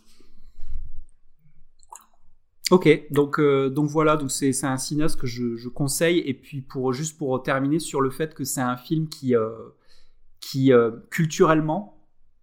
Ok, 2.72 2.88
donc 3.12 3.38
euh, 3.38 3.70
donc 3.70 3.90
voilà, 3.90 4.16
donc 4.16 4.32
c'est 4.32 4.64
un 4.64 4.78
cinéaste 4.78 5.20
que 5.20 5.28
je, 5.28 5.58
je, 5.58 5.68
conseille 5.68 6.20
et 6.20 6.34
puis 6.34 6.62
pour 6.62 6.94
juste 6.94 7.18
pour 7.18 7.44
terminer 7.44 7.80
sur 7.80 8.00
le 8.00 8.10
fait 8.10 8.34
que 8.34 8.46
c'est 8.46 8.62
un 8.62 8.78
film 8.78 9.10
qui 9.10 9.36
euh, 9.36 9.50
qui 10.40 10.72
euh, 10.72 10.92
culturellement 11.10 11.98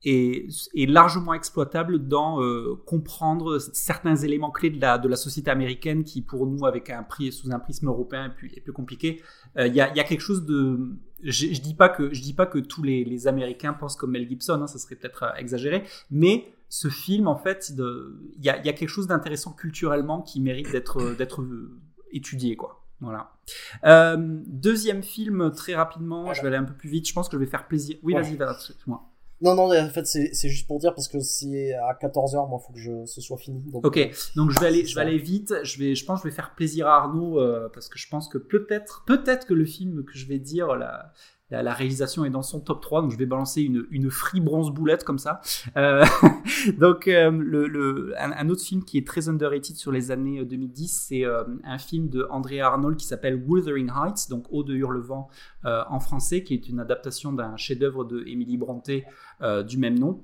est, 0.04 0.46
est 0.76 0.86
largement 0.86 1.32
exploitable 1.32 2.06
dans 2.06 2.40
comprendre 2.84 3.58
certains 3.58 4.16
éléments 4.16 4.50
clés 4.50 4.68
de 4.68 4.78
la 4.78 4.98
de 4.98 5.08
la 5.08 5.16
société 5.16 5.50
américaine 5.50 6.04
qui 6.04 6.20
pour 6.20 6.46
nous 6.46 6.66
avec 6.66 6.90
un 6.90 7.04
prix 7.04 7.32
sous 7.32 7.50
un 7.50 7.58
prisme 7.58 7.88
européen 7.88 8.26
est 8.26 8.60
plus, 8.60 8.72
compliqué. 8.74 9.22
Il 9.56 9.74
y 9.74 9.80
a 9.80 9.96
y 9.96 10.00
a 10.00 10.04
quelque 10.04 10.20
chose 10.20 10.44
de 10.44 10.78
je, 11.22 11.46
je 11.54 11.60
dis 11.62 11.74
pas 11.74 11.88
que 11.88 12.12
je 12.12 12.20
dis 12.20 12.34
pas 12.34 12.44
que 12.44 12.58
tous 12.58 12.82
les, 12.82 13.02
les 13.02 13.28
Américains 13.28 13.72
pensent 13.72 13.96
comme 13.96 14.10
Mel 14.10 14.28
Gibson, 14.28 14.60
hein, 14.60 14.66
ça 14.66 14.78
serait 14.78 14.94
peut-être 14.94 15.32
exagéré, 15.38 15.84
mais 16.10 16.52
ce 16.68 16.88
film, 16.88 17.28
en 17.28 17.36
fait, 17.36 17.70
il 17.70 18.44
y 18.44 18.50
a, 18.50 18.62
y 18.62 18.68
a, 18.68 18.72
quelque 18.72 18.88
chose 18.88 19.06
d'intéressant 19.06 19.52
culturellement 19.52 20.22
qui 20.22 20.40
mérite 20.40 20.70
d'être 20.70 21.16
d'être 21.16 21.44
étudié, 22.12 22.56
quoi. 22.56 22.84
Voilà. 23.00 23.30
Euh, 23.84 24.16
deuxième 24.46 25.02
film, 25.02 25.52
très 25.52 25.74
rapidement, 25.74 26.34
je 26.34 26.42
vais 26.42 26.48
aller 26.48 26.56
un 26.56 26.64
peu 26.64 26.74
plus 26.74 26.90
vite. 26.90 27.08
Je 27.08 27.14
pense 27.14 27.28
que 27.28 27.36
je 27.36 27.40
vais 27.40 27.50
faire 27.50 27.66
plaisir. 27.68 27.96
Oui, 28.02 28.14
vas-y, 28.14 28.36
vas-y, 28.36 28.74
moi. 28.86 29.04
Non, 29.40 29.54
non, 29.54 29.72
en 29.72 29.88
fait, 29.88 30.04
c'est 30.04 30.48
juste 30.48 30.66
pour 30.66 30.80
dire 30.80 30.92
parce 30.94 31.06
que 31.06 31.20
c'est 31.20 31.72
à 31.74 31.92
14h, 31.94 32.48
moi, 32.48 32.60
il 32.60 32.66
faut 32.66 32.72
que 32.72 32.80
je, 32.80 33.06
ce 33.06 33.20
soit 33.20 33.36
fini. 33.36 33.60
Donc, 33.70 33.86
ok, 33.86 33.96
euh, 33.96 34.08
donc 34.34 34.50
je 34.50 34.58
vais 34.58 34.66
aller, 34.66 34.84
je 34.84 34.96
vais 34.96 35.00
aller 35.00 35.18
vite. 35.18 35.54
Je 35.62 35.78
vais, 35.78 35.94
je 35.94 36.04
pense, 36.04 36.20
que 36.20 36.28
je 36.28 36.32
vais 36.32 36.34
faire 36.34 36.56
plaisir 36.56 36.88
à 36.88 36.96
Arnaud 36.96 37.40
euh, 37.40 37.68
parce 37.72 37.88
que 37.88 37.98
je 37.98 38.08
pense 38.08 38.28
que 38.28 38.38
peut-être, 38.38 39.04
peut-être 39.06 39.46
que 39.46 39.54
le 39.54 39.64
film 39.64 40.04
que 40.04 40.14
je 40.14 40.26
vais 40.26 40.40
dire, 40.40 40.74
la, 41.50 41.72
réalisation 41.72 42.24
est 42.24 42.30
dans 42.30 42.42
son 42.42 42.60
top 42.60 42.82
3, 42.82 43.02
donc 43.02 43.12
je 43.12 43.16
vais 43.16 43.26
balancer 43.26 43.62
une, 43.62 43.86
une 43.90 44.10
free 44.10 44.40
bronze 44.40 44.70
boulette 44.70 45.04
comme 45.04 45.18
ça. 45.18 45.40
Euh, 45.76 46.04
donc 46.78 47.08
euh, 47.08 47.30
le, 47.30 47.66
le, 47.66 48.14
un, 48.18 48.48
autre 48.48 48.62
film 48.62 48.84
qui 48.84 48.98
est 48.98 49.06
très 49.06 49.28
underrated 49.28 49.76
sur 49.76 49.92
les 49.92 50.10
années 50.10 50.44
2010, 50.44 50.84
euh, 50.84 51.06
c'est 51.08 51.24
euh, 51.24 51.44
un 51.64 51.78
film 51.78 52.08
de 52.08 52.26
Andrea 52.30 52.60
Arnold 52.62 52.96
qui 52.96 53.06
s'appelle 53.06 53.42
Wuthering 53.46 53.90
Heights, 53.90 54.28
donc 54.28 54.46
Eau 54.50 54.62
de 54.62 54.74
Hurlevent 54.74 55.28
en 55.64 56.00
français, 56.00 56.44
qui 56.44 56.54
est 56.54 56.68
une 56.68 56.80
adaptation 56.80 57.32
d'un 57.32 57.56
chef-d'œuvre 57.56 58.04
de 58.04 58.24
Emily 58.26 58.56
Brontë 58.56 59.04
du 59.66 59.76
même 59.76 59.98
nom. 59.98 60.22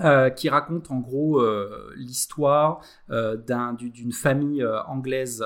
Euh, 0.00 0.30
qui 0.30 0.48
raconte 0.48 0.90
en 0.90 1.00
gros 1.00 1.42
euh, 1.42 1.92
l'histoire 1.96 2.80
euh, 3.10 3.36
d'une 3.76 4.12
famille 4.12 4.66
anglaise 4.86 5.44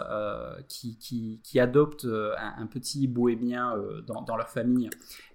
qui, 0.68 1.58
adopte 1.58 2.04
un, 2.04 2.62
un, 2.62 2.66
petit 2.68 3.08
bohémien 3.08 3.74
dans, 4.06 4.22
dans, 4.22 4.36
leur 4.36 4.48
famille. 4.48 4.88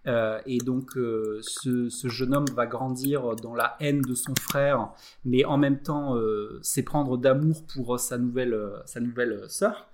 et 0.05 0.57
donc 0.59 0.91
ce, 0.93 1.89
ce, 1.89 2.07
jeune 2.07 2.33
homme 2.33 2.45
va 2.55 2.65
grandir 2.67 3.35
dans 3.35 3.53
la 3.53 3.75
haine 3.81 4.01
de 4.01 4.15
son 4.15 4.33
frère, 4.39 4.93
mais 5.25 5.43
en 5.43 5.57
même 5.57 5.81
temps 5.81 6.17
s'éprendre 6.61 7.17
d'amour 7.17 7.65
pour 7.67 7.99
sa 7.99 8.17
nouvelle, 8.17 8.57
sa 8.85 9.01
nouvelle 9.01 9.43
sœur. 9.49 9.89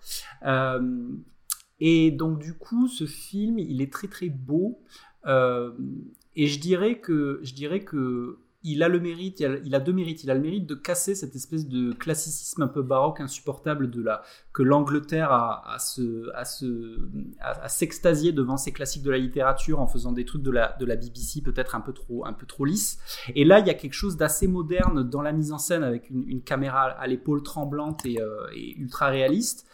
et 1.80 2.12
donc 2.12 2.38
du 2.38 2.54
coup, 2.54 2.88
ce 2.88 3.06
film, 3.06 3.58
il 3.58 3.82
est 3.82 3.92
très 3.92 4.08
très 4.10 4.30
beau. 4.30 4.80
et 5.26 6.46
je 6.46 6.60
dirais 6.60 7.00
que, 7.00 7.40
je 7.42 7.56
dirais 7.56 7.80
que 7.80 8.38
il 8.68 8.84
a 8.84 8.90
le 8.90 9.00
mérite, 9.00 9.40
il 9.40 9.76
a, 9.76 9.80
deux 9.80 9.94
mérites. 9.94 10.24
Il 10.24 10.32
a 10.32 10.34
le 10.34 10.42
mérite 10.42 10.66
de 10.66 10.76
casser 10.76 11.16
cette 11.16 11.36
espèce 11.36 11.68
de 11.68 11.94
classicisme 11.94 12.62
un 12.62 12.68
peu 12.68 12.82
baroque 12.82 13.22
insupportable 13.22 13.90
de 13.90 14.02
la 14.02 14.22
que 14.54 14.62
l'Angleterre 14.62 15.32
a, 15.32 15.74
à 15.74 15.80
se, 15.80 16.30
à 16.36 16.44
se, 16.44 17.00
à, 17.40 17.70
s'extasier 17.70 18.34
devant 18.34 18.58
ces 18.58 18.74
classiques 18.74 19.04
de 19.04 19.12
la 19.12 19.18
littérature 19.18 19.80
en 19.80 19.88
faisant 19.88 20.12
des 20.12 20.26
trucs 20.26 20.42
de 20.42 20.52
la, 20.52 20.76
de 20.80 20.86
la 20.86 20.96
BBC 20.96 21.42
peut-être 21.42 21.76
un 21.76 21.82
peu 21.82 21.94
trop, 21.94 22.26
un 22.26 22.34
peu 22.34 22.46
trop 22.46 22.66
lisses. 22.66 23.00
Et 23.36 23.46
là, 23.46 23.60
il 23.60 23.68
y 23.68 23.70
a 23.70 23.74
quelque 23.74 23.94
chose 23.94 24.18
d'assez 24.18 24.48
moderne 24.48 25.08
dans 25.08 25.22
la 25.22 25.32
mise 25.32 25.52
en 25.52 25.58
scène 25.58 25.84
avec 25.84 26.10
une, 26.10 26.42
caméra 26.42 26.84
à 26.84 27.08
l'épaule 27.08 27.44
tremblante 27.44 28.06
et, 28.06 28.22
euh, 28.22 28.48
et 28.54 28.78
ultra 28.78 29.08
réaliste. 29.08 29.68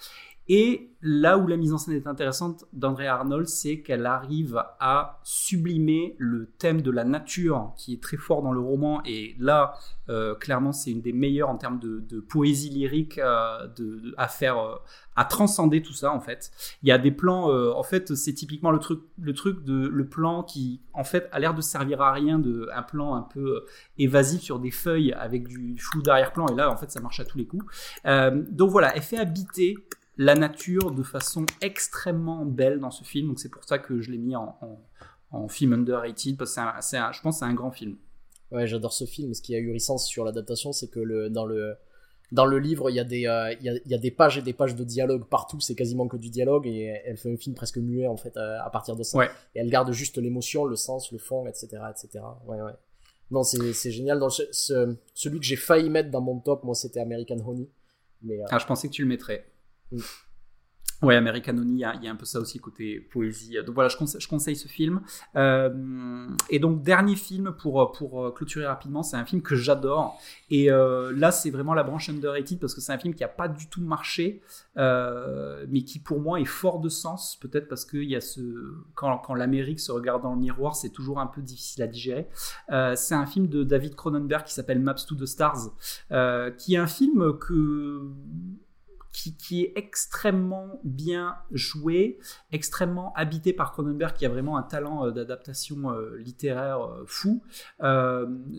Et 0.49 0.89
là 1.01 1.37
où 1.37 1.47
la 1.47 1.57
mise 1.57 1.73
en 1.73 1.77
scène 1.77 1.95
est 1.95 2.07
intéressante 2.07 2.65
d'André 2.73 3.07
Arnold, 3.07 3.47
c'est 3.47 3.81
qu'elle 3.81 4.05
arrive 4.05 4.61
à 4.79 5.19
sublimer 5.23 6.15
le 6.17 6.47
thème 6.57 6.81
de 6.81 6.91
la 6.91 7.05
nature 7.05 7.73
qui 7.77 7.93
est 7.93 8.01
très 8.01 8.17
fort 8.17 8.41
dans 8.41 8.51
le 8.51 8.59
roman. 8.59 9.01
Et 9.05 9.35
là, 9.39 9.73
euh, 10.09 10.35
clairement, 10.35 10.73
c'est 10.73 10.91
une 10.91 11.01
des 11.01 11.13
meilleures 11.13 11.49
en 11.49 11.57
termes 11.57 11.79
de, 11.79 12.19
poésie 12.19 12.69
lyrique 12.69 13.19
euh, 13.19 13.67
de, 13.67 14.13
à 14.17 14.27
faire, 14.27 14.57
euh, 14.57 14.75
à 15.15 15.25
transcender 15.25 15.81
tout 15.81 15.93
ça 15.93 16.11
en 16.11 16.19
fait. 16.19 16.51
Il 16.83 16.89
y 16.89 16.91
a 16.91 16.97
des 16.97 17.11
plans, 17.11 17.49
en 17.73 17.83
fait, 17.83 18.15
c'est 18.15 18.33
typiquement 18.33 18.71
le 18.71 18.79
truc, 18.79 19.01
le 19.21 19.33
truc 19.33 19.63
de 19.63 19.87
le 19.87 20.07
plan 20.07 20.43
qui, 20.43 20.81
en 20.93 21.03
fait, 21.03 21.29
a 21.31 21.39
l'air 21.39 21.53
de 21.53 21.61
servir 21.61 22.01
à 22.01 22.11
rien, 22.11 22.39
de 22.39 22.69
un 22.73 22.81
plan 22.81 23.15
un 23.15 23.21
peu 23.21 23.65
évasif 23.97 24.41
sur 24.41 24.59
des 24.59 24.71
feuilles 24.71 25.13
avec 25.13 25.47
du 25.47 25.77
flou 25.77 26.01
d'arrière-plan. 26.01 26.47
Et 26.47 26.55
là, 26.55 26.69
en 26.69 26.77
fait, 26.77 26.91
ça 26.91 26.99
marche 26.99 27.19
à 27.19 27.25
tous 27.25 27.37
les 27.37 27.45
coups. 27.45 27.65
donc 28.05 28.69
voilà, 28.69 28.95
effet 28.97 29.17
habité 29.17 29.77
la 30.17 30.35
nature 30.35 30.91
de 30.91 31.03
façon 31.03 31.45
extrêmement 31.61 32.45
belle 32.45 32.79
dans 32.79 32.91
ce 32.91 33.03
film. 33.03 33.29
Donc 33.29 33.39
c'est 33.39 33.49
pour 33.49 33.63
ça 33.63 33.79
que 33.79 34.01
je 34.01 34.11
l'ai 34.11 34.17
mis 34.17 34.35
en, 34.35 34.57
en, 35.31 35.47
film 35.47 35.73
underrated, 35.73 36.37
parce 36.37 36.55
que 36.55 36.61
je 36.61 37.21
pense 37.21 37.35
que 37.35 37.39
c'est 37.39 37.45
un 37.45 37.53
grand 37.53 37.71
film. 37.71 37.97
Ouais, 38.51 38.67
j'adore 38.67 38.93
ce 38.93 39.05
film. 39.05 39.33
Ce 39.33 39.41
qui 39.41 39.55
a 39.55 39.57
eu 39.57 39.73
licence 39.73 40.07
sur 40.07 40.23
l'adaptation, 40.23 40.71
c'est 40.71 40.87
que 40.87 40.99
le, 40.99 41.29
dans, 41.29 41.45
le, 41.45 41.75
dans 42.31 42.45
le 42.45 42.59
livre, 42.59 42.91
il 42.91 42.95
y, 42.95 42.99
a 42.99 43.03
des, 43.03 43.25
euh, 43.25 43.51
il, 43.53 43.65
y 43.65 43.69
a, 43.69 43.73
il 43.73 43.91
y, 43.91 43.95
a, 43.95 43.97
des 43.97 44.11
pages 44.11 44.37
et 44.37 44.43
des 44.43 44.53
pages 44.53 44.75
de 44.75 44.83
dialogue 44.83 45.25
partout. 45.27 45.59
C'est 45.59 45.73
quasiment 45.73 46.07
que 46.07 46.17
du 46.17 46.29
dialogue 46.29 46.67
et 46.67 47.01
elle 47.05 47.17
fait 47.17 47.33
un 47.33 47.37
film 47.37 47.55
presque 47.55 47.77
muet 47.77 48.05
en 48.05 48.17
fait 48.17 48.37
à, 48.37 48.69
partir 48.71 48.95
de 48.95 49.01
ça. 49.01 49.23
Et 49.55 49.59
elle 49.59 49.71
garde 49.71 49.91
juste 49.91 50.17
l'émotion, 50.17 50.65
le 50.65 50.75
sens, 50.75 51.11
le 51.11 51.17
fond, 51.17 51.47
etc. 51.47 51.67
etc. 51.89 52.23
Ouais, 52.45 52.61
ouais. 52.61 52.73
Non, 53.31 53.41
c'est 53.41 53.91
génial. 53.91 54.19
Dans 54.19 54.29
ce, 54.29 54.43
celui 55.15 55.39
que 55.39 55.45
j'ai 55.45 55.55
failli 55.55 55.89
mettre 55.89 56.11
dans 56.11 56.21
mon 56.21 56.39
top, 56.39 56.63
moi, 56.63 56.75
c'était 56.75 56.99
American 56.99 57.39
Honey. 57.43 57.67
Mais, 58.21 58.39
euh, 58.39 58.45
Ah, 58.51 58.59
je 58.59 58.67
pensais 58.67 58.87
que 58.87 58.93
tu 58.93 59.01
le 59.01 59.07
mettrais. 59.07 59.45
Ouais, 61.03 61.17
American 61.17 61.57
Honey, 61.57 61.73
il 61.73 62.03
y, 62.03 62.07
a 62.07 62.11
un 62.11 62.15
peu 62.15 62.23
ça 62.23 62.39
aussi 62.39 62.59
côté 62.59 63.01
poésie. 63.01 63.57
Donc 63.65 63.75
voilà, 63.75 63.89
je 63.89 63.97
conseille, 63.97 64.55
ce 64.55 64.69
film. 64.69 65.01
Euh, 65.35 66.29
et 66.49 66.59
donc 66.59 66.81
dernier 66.81 67.17
film 67.17 67.53
pour 67.59 67.91
pour 67.91 68.33
clôturer 68.33 68.65
rapidement, 68.65 69.03
c'est 69.03 69.17
un 69.17 69.25
film 69.25 69.41
que 69.41 69.53
j'adore. 69.53 70.17
Et 70.49 70.71
euh, 70.71 71.11
là, 71.13 71.33
c'est 71.33 71.49
vraiment 71.49 71.73
la 71.73 71.83
branche 71.83 72.07
underrated 72.07 72.57
parce 72.57 72.73
que 72.73 72.79
c'est 72.79 72.93
un 72.93 72.97
film 72.97 73.15
qui 73.15 73.23
a 73.25 73.27
pas 73.27 73.49
du 73.49 73.67
tout 73.67 73.81
marché, 73.81 74.41
euh, 74.77 75.65
mais 75.67 75.83
qui 75.83 75.99
pour 75.99 76.21
moi 76.21 76.39
est 76.39 76.45
fort 76.45 76.79
de 76.79 76.87
sens. 76.87 77.37
Peut-être 77.41 77.67
parce 77.67 77.83
que 77.83 77.97
y 77.97 78.15
a 78.15 78.21
ce 78.21 78.39
quand 78.95 79.17
quand 79.17 79.33
l'Amérique 79.33 79.81
se 79.81 79.91
regarde 79.91 80.23
dans 80.23 80.33
le 80.33 80.39
miroir, 80.39 80.73
c'est 80.73 80.91
toujours 80.91 81.19
un 81.19 81.27
peu 81.27 81.41
difficile 81.41 81.83
à 81.83 81.87
digérer. 81.87 82.29
c'est 82.95 83.15
un 83.15 83.25
film 83.25 83.47
de 83.47 83.63
David 83.63 83.95
Cronenberg 83.95 84.45
qui 84.45 84.53
s'appelle 84.53 84.79
Maps 84.79 85.05
to 85.05 85.15
the 85.15 85.25
Stars, 85.25 85.71
qui 86.57 86.75
est 86.75 86.77
un 86.77 86.87
film 86.87 87.37
que 87.39 88.09
qui, 89.13 89.61
est 89.63 89.73
extrêmement 89.75 90.79
bien 90.83 91.35
joué, 91.51 92.19
extrêmement 92.51 93.13
habité 93.15 93.53
par 93.53 93.71
Cronenberg, 93.71 94.15
qui 94.15 94.25
a 94.25 94.29
vraiment 94.29 94.57
un 94.57 94.63
talent 94.63 95.05
euh, 95.05 95.11
d'adaptation 95.11 95.91
euh, 95.91 96.17
littéraire 96.17 96.81
euh, 96.81 97.03
fou. 97.05 97.43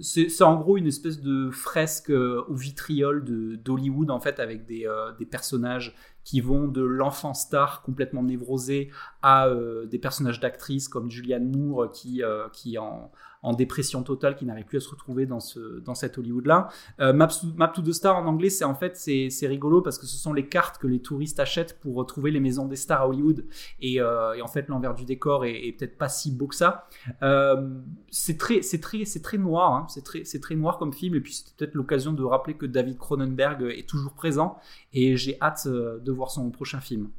c'est 0.01 0.43
en 0.43 0.57
gros 0.57 0.77
une 0.77 0.87
espèce 0.87 1.21
de 1.21 1.51
fresque 1.51 2.11
au 2.11 2.55
vitriol 2.55 3.25
d'Hollywood, 3.63 4.11
en 4.11 4.21
fait, 4.21 4.39
avec 4.39 4.65
des, 4.67 4.89
des 5.19 5.27
personnages 5.27 5.95
qui 6.23 6.41
vont 6.41 6.69
de 6.69 6.83
l'enfant 6.83 7.35
star 7.35 7.83
complètement 7.83 8.23
névrosé 8.23 8.91
à 9.23 9.49
des 9.87 9.99
personnages 9.99 10.41
d'actrices 10.41 10.89
comme 10.89 11.11
Julianne 11.11 11.51
Moore 11.51 11.91
qui, 11.91 12.23
qui 12.53 12.79
en, 12.79 13.11
en 13.45 13.53
dépression 13.53 14.03
totale 14.03 14.37
qui 14.37 14.47
n'arrive 14.47 14.65
plus 14.65 14.79
à 14.79 14.81
se 14.81 14.89
retrouver 14.89 15.27
dans, 15.27 15.39
ce, 15.39 15.81
dans 15.81 15.95
cet 15.95 16.17
Hollywood-là. 16.17 16.69
Euh, 17.01 17.13
Map, 17.13 17.29
Map, 17.57 17.69
to 17.69 17.83
the 17.83 17.93
Star 17.93 18.17
en 18.17 18.27
anglais, 18.27 18.49
c'est 18.49 18.65
en 18.65 18.75
fait 18.75 18.97
c'est 18.97 19.47
rigolo 19.47 19.83
parce 19.83 19.99
que 19.99 20.07
ce 20.07 20.17
sont 20.17 20.33
les 20.33 20.49
cartes 20.49 20.79
que 20.79 20.87
les 20.87 21.01
touristes 21.01 21.39
achètent 21.39 21.79
pour 21.81 21.95
retrouver 21.95 22.31
les 22.31 22.41
maisons 22.41 22.67
des 22.67 22.77
stars 22.77 23.03
à 23.03 23.09
Hollywood. 23.09 23.45
Et, 23.81 24.01
euh, 24.01 24.43
en 24.43 24.49
fait, 24.49 24.69
l'envers 24.69 24.95
du 24.95 25.05
décor 25.05 25.45
est, 25.45 25.77
peut-être 25.79 25.99
pas 25.99 26.09
si 26.09 26.33
beau 26.33 26.47
que 26.47 26.55
ça. 26.55 26.89
Euh, 27.23 27.69
c'est 28.11 28.39
très, 28.39 28.61
très, 28.61 29.05
très 29.05 29.39
noir. 29.39 29.75
Hein. 29.75 29.87
C'est 29.91 30.05
très, 30.05 30.25
c'est 30.25 30.41
très 30.41 30.57
noir 30.57 30.79
comme 30.79 30.95
film. 30.95 31.15
Et 31.15 31.21
puis 31.21 31.35
c'est 31.35 31.55
peut-être 31.55 31.75
l'occasion 31.75 32.15
de 32.15 32.25
rappeler 32.25 32.55
que 32.55 32.67
David 32.67 32.97
Cronenberg 32.97 33.63
est 33.63 33.89
toujours 33.89 34.15
présent. 34.15 34.57
Et 34.95 35.19
j'ai 35.19 35.37
hâte 35.43 35.69
de 35.69 36.13
voir 36.13 36.31
son 36.31 36.51
prochain 36.51 36.81
film. 36.81 37.11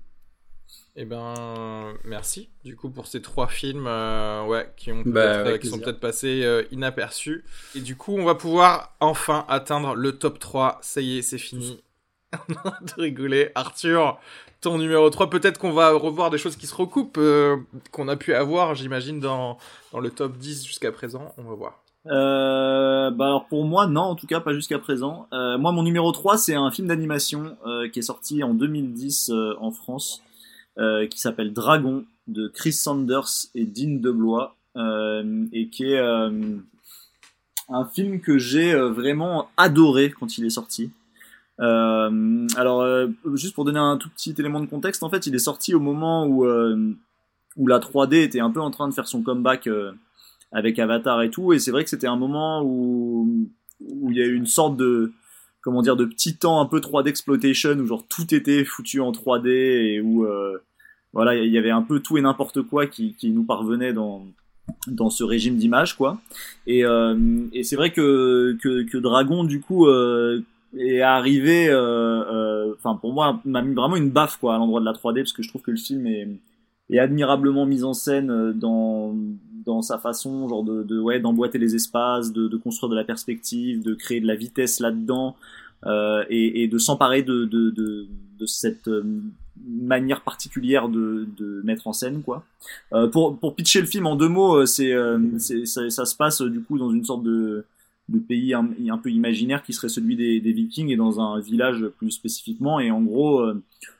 Eh 0.97 1.03
ben, 1.03 1.93
merci 2.05 2.49
du 2.63 2.77
coup 2.77 2.89
pour 2.89 3.07
ces 3.07 3.21
trois 3.21 3.47
films 3.47 3.85
euh, 3.85 4.45
ouais, 4.45 4.71
qui, 4.77 4.93
ont 4.93 5.03
bah, 5.05 5.43
peut 5.43 5.57
qui 5.57 5.67
sont 5.67 5.79
peut-être 5.79 5.99
passés 5.99 6.43
euh, 6.43 6.63
inaperçus. 6.71 7.43
Et 7.75 7.81
du 7.81 7.97
coup, 7.97 8.15
on 8.17 8.23
va 8.23 8.35
pouvoir 8.35 8.95
enfin 9.01 9.45
atteindre 9.49 9.95
le 9.95 10.17
top 10.17 10.39
3. 10.39 10.79
Ça 10.81 11.01
y 11.01 11.17
est, 11.17 11.21
c'est 11.21 11.37
fini. 11.37 11.81
de 12.49 13.01
rigoler. 13.01 13.51
Arthur, 13.55 14.19
ton 14.61 14.77
numéro 14.77 15.09
3, 15.09 15.29
peut-être 15.29 15.59
qu'on 15.59 15.73
va 15.73 15.91
revoir 15.91 16.29
des 16.29 16.37
choses 16.37 16.55
qui 16.55 16.67
se 16.67 16.75
recoupent, 16.75 17.17
euh, 17.17 17.57
qu'on 17.91 18.07
a 18.07 18.15
pu 18.15 18.33
avoir, 18.33 18.75
j'imagine, 18.75 19.19
dans, 19.19 19.57
dans 19.91 19.99
le 19.99 20.09
top 20.09 20.37
10 20.37 20.65
jusqu'à 20.65 20.91
présent. 20.91 21.33
On 21.37 21.43
va 21.43 21.55
voir. 21.55 21.81
Euh, 22.07 23.09
bah 23.09 23.25
alors 23.25 23.47
pour 23.47 23.65
moi 23.65 23.87
non 23.87 24.01
en 24.01 24.15
tout 24.15 24.27
cas 24.27 24.39
pas 24.39 24.53
jusqu'à 24.53 24.77
présent. 24.77 25.27
Euh, 25.33 25.57
moi 25.57 25.71
mon 25.71 25.81
numéro 25.81 26.11
3 26.11 26.37
c'est 26.37 26.53
un 26.53 26.69
film 26.69 26.87
d'animation 26.87 27.57
euh, 27.65 27.89
qui 27.89 27.97
est 27.97 28.03
sorti 28.03 28.43
en 28.43 28.53
2010 28.53 29.31
euh, 29.31 29.55
en 29.59 29.71
France 29.71 30.21
euh, 30.77 31.07
qui 31.07 31.19
s'appelle 31.19 31.53
Dragon 31.53 32.03
de 32.27 32.47
Chris 32.47 32.73
Sanders 32.73 33.47
et 33.53 33.65
Dean 33.65 33.99
DeBlois 33.99 34.55
et 35.53 35.69
qui 35.69 35.93
est 35.93 35.99
un 35.99 37.85
film 37.93 38.19
que 38.19 38.37
j'ai 38.37 38.75
vraiment 38.75 39.49
adoré 39.55 40.11
quand 40.11 40.37
il 40.37 40.45
est 40.45 40.49
sorti. 40.49 40.91
alors 41.59 43.07
juste 43.35 43.55
pour 43.55 43.63
donner 43.63 43.79
un 43.79 43.97
tout 43.97 44.09
petit 44.09 44.35
élément 44.37 44.59
de 44.59 44.65
contexte 44.65 45.01
en 45.03 45.09
fait 45.09 45.27
il 45.27 45.35
est 45.35 45.39
sorti 45.39 45.73
au 45.73 45.79
moment 45.79 46.27
où 46.27 46.45
où 47.55 47.67
la 47.67 47.79
3D 47.79 48.15
était 48.23 48.41
un 48.41 48.51
peu 48.51 48.59
en 48.59 48.69
train 48.69 48.89
de 48.89 48.93
faire 48.93 49.07
son 49.07 49.21
comeback 49.21 49.69
avec 50.55 50.79
Avatar 50.79 51.21
et 51.21 51.29
tout. 51.29 51.53
Et 51.53 51.59
c'est 51.59 51.71
vrai 51.71 51.83
que 51.83 51.89
c'était 51.89 52.07
un 52.07 52.15
moment 52.15 52.63
où, 52.63 53.47
où 53.81 54.11
il 54.11 54.17
y 54.17 54.21
a 54.21 54.25
eu 54.25 54.35
une 54.35 54.47
sorte 54.47 54.77
de, 54.77 55.11
comment 55.65 55.81
dire, 55.81 55.95
de 55.95 56.05
petit 56.05 56.37
temps 56.37 56.61
un 56.61 56.67
peu 56.67 56.79
3D 56.79 57.07
exploitation 57.07 57.71
où 57.71 57.87
genre 57.87 58.05
tout 58.07 58.33
était 58.35 58.63
foutu 58.63 59.01
en 59.01 59.11
3D 59.11 59.49
et 59.49 59.99
où, 59.99 60.23
euh, 60.23 60.61
voilà, 61.11 61.35
il 61.35 61.51
y 61.51 61.57
avait 61.57 61.71
un 61.71 61.81
peu 61.81 61.99
tout 61.99 62.19
et 62.19 62.21
n'importe 62.21 62.61
quoi 62.61 62.85
qui, 62.85 63.15
qui 63.15 63.31
nous 63.31 63.43
parvenait 63.43 63.91
dans, 63.91 64.27
dans 64.87 65.09
ce 65.09 65.23
régime 65.23 65.57
d'image, 65.57 65.97
quoi. 65.97 66.21
Et, 66.67 66.85
euh, 66.85 67.47
et 67.51 67.63
c'est 67.63 67.75
vrai 67.77 67.91
que, 67.91 68.55
que, 68.61 68.83
que, 68.83 68.97
Dragon, 68.99 69.43
du 69.43 69.59
coup, 69.59 69.87
euh, 69.87 70.43
est 70.77 71.01
arrivé, 71.01 71.67
euh, 71.67 72.71
enfin, 72.75 72.95
pour 72.95 73.11
moi, 73.11 73.41
m'a 73.43 73.63
mis 73.63 73.73
vraiment 73.73 73.95
une 73.95 74.11
baffe, 74.11 74.37
quoi, 74.37 74.53
à 74.53 74.57
l'endroit 74.59 74.81
de 74.81 74.85
la 74.85 74.93
3D, 74.93 75.21
parce 75.21 75.33
que 75.33 75.41
je 75.41 75.49
trouve 75.49 75.63
que 75.63 75.71
le 75.71 75.77
film 75.77 76.05
est, 76.05 76.27
est 76.91 76.99
admirablement 76.99 77.65
mis 77.65 77.83
en 77.83 77.95
scène 77.95 78.53
dans, 78.53 79.15
dans 79.65 79.81
sa 79.81 79.97
façon 79.97 80.47
genre 80.47 80.63
de, 80.63 80.83
de 80.83 80.99
ouais 80.99 81.19
d'emboîter 81.19 81.57
les 81.57 81.75
espaces, 81.75 82.31
de, 82.31 82.47
de, 82.47 82.57
construire 82.57 82.89
de 82.89 82.95
la 82.95 83.03
perspective, 83.03 83.83
de 83.83 83.93
créer 83.93 84.21
de 84.21 84.27
la 84.27 84.35
vitesse 84.35 84.79
là-dedans 84.79 85.35
euh, 85.85 86.23
et, 86.29 86.63
et, 86.63 86.67
de 86.67 86.77
s'emparer 86.77 87.23
de, 87.23 87.45
de, 87.45 88.07
cette 88.45 88.87
euh, 88.87 89.03
manière 89.67 90.21
particulière 90.21 90.89
de, 90.89 91.61
mettre 91.63 91.87
en 91.87 91.93
scène 91.93 92.21
quoi. 92.21 92.45
Euh, 92.93 93.07
pour, 93.07 93.37
pour 93.37 93.55
pitcher 93.55 93.81
le 93.81 93.87
film 93.87 94.05
en 94.05 94.15
deux 94.15 94.29
mots, 94.29 94.61
euh, 94.61 94.65
c'est 94.65 95.65
ça, 95.65 95.89
ça, 95.89 96.05
se 96.05 96.15
passe 96.15 96.41
du 96.41 96.61
coup 96.61 96.77
dans 96.77 96.91
une 96.91 97.03
sorte 97.03 97.23
de 97.23 97.65
de 98.07 98.19
pays 98.19 98.53
un, 98.53 98.69
un, 98.87 98.99
peu 98.99 99.09
imaginaire 99.09 99.63
qui 99.63 99.73
serait 99.73 99.89
celui 99.89 100.15
des, 100.15 100.39
des, 100.39 100.51
Vikings 100.51 100.89
et 100.89 100.95
dans 100.95 101.19
un 101.19 101.39
village 101.39 101.87
plus 101.97 102.11
spécifiquement 102.11 102.79
et 102.79 102.91
en 102.91 103.01
gros 103.01 103.43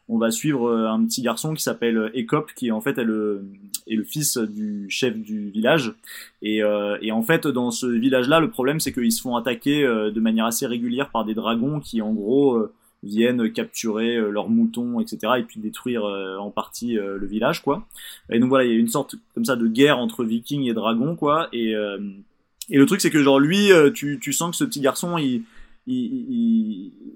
on 0.08 0.18
va 0.18 0.32
suivre 0.32 0.70
euh, 0.70 0.90
un 0.90 1.04
petit 1.06 1.22
garçon 1.22 1.54
qui 1.54 1.64
s'appelle 1.64 2.12
Ekop, 2.14 2.52
qui 2.56 2.72
en 2.72 2.82
fait 2.82 2.98
est 2.98 3.04
le, 3.04 3.46
est 3.88 3.96
le 3.96 4.04
fils 4.04 4.38
du 4.38 4.86
chef 4.90 5.18
du 5.18 5.50
village. 5.50 5.94
Et, 6.42 6.62
euh, 6.64 6.98
et 7.02 7.12
en 7.12 7.22
fait, 7.22 7.48
dans 7.48 7.72
ce 7.72 7.88
village-là, 7.88 8.40
le 8.40 8.50
problème 8.50 8.80
c'est 8.80 8.94
qu'ils 8.94 9.12
se 9.12 9.22
font 9.22 9.36
attaquer 9.36 9.84
euh, 9.84 10.12
de 10.12 10.20
manière 10.20 10.46
assez 10.46 10.68
régulière 10.68 11.10
par 11.10 11.26
des 11.26 11.34
dragons 11.34 11.80
qui 11.80 12.02
en 12.02 12.14
gros 12.14 12.68
viennent 13.04 13.52
capturer 13.52 14.18
leurs 14.32 14.50
moutons, 14.50 15.00
etc. 15.00 15.34
et 15.38 15.44
puis 15.44 15.60
détruire 15.60 16.06
en 16.06 16.50
partie 16.50 16.96
le 16.96 17.28
village, 17.28 17.62
quoi. 17.62 17.86
Et 18.32 18.40
donc 18.40 18.50
voilà, 18.50 18.66
il 18.66 18.72
y 18.72 18.76
a 18.76 18.80
une 18.80 18.88
sorte 18.88 19.16
comme 19.36 19.46
ça 19.46 19.56
de 19.56 19.68
guerre 19.68 20.00
entre 20.00 20.24
vikings 20.24 20.68
et 20.68 20.74
dragons, 20.74 21.16
quoi. 21.16 21.48
Et, 21.54 21.74
et 21.74 22.78
le 22.78 22.86
truc 22.88 23.02
c'est 23.02 23.12
que 23.12 23.22
genre 23.22 23.40
lui, 23.40 23.70
tu, 23.94 24.18
tu 24.20 24.34
sens 24.34 24.52
que 24.52 24.58
ce 24.58 24.64
petit 24.64 24.82
garçon, 24.82 25.20
il 25.20 25.44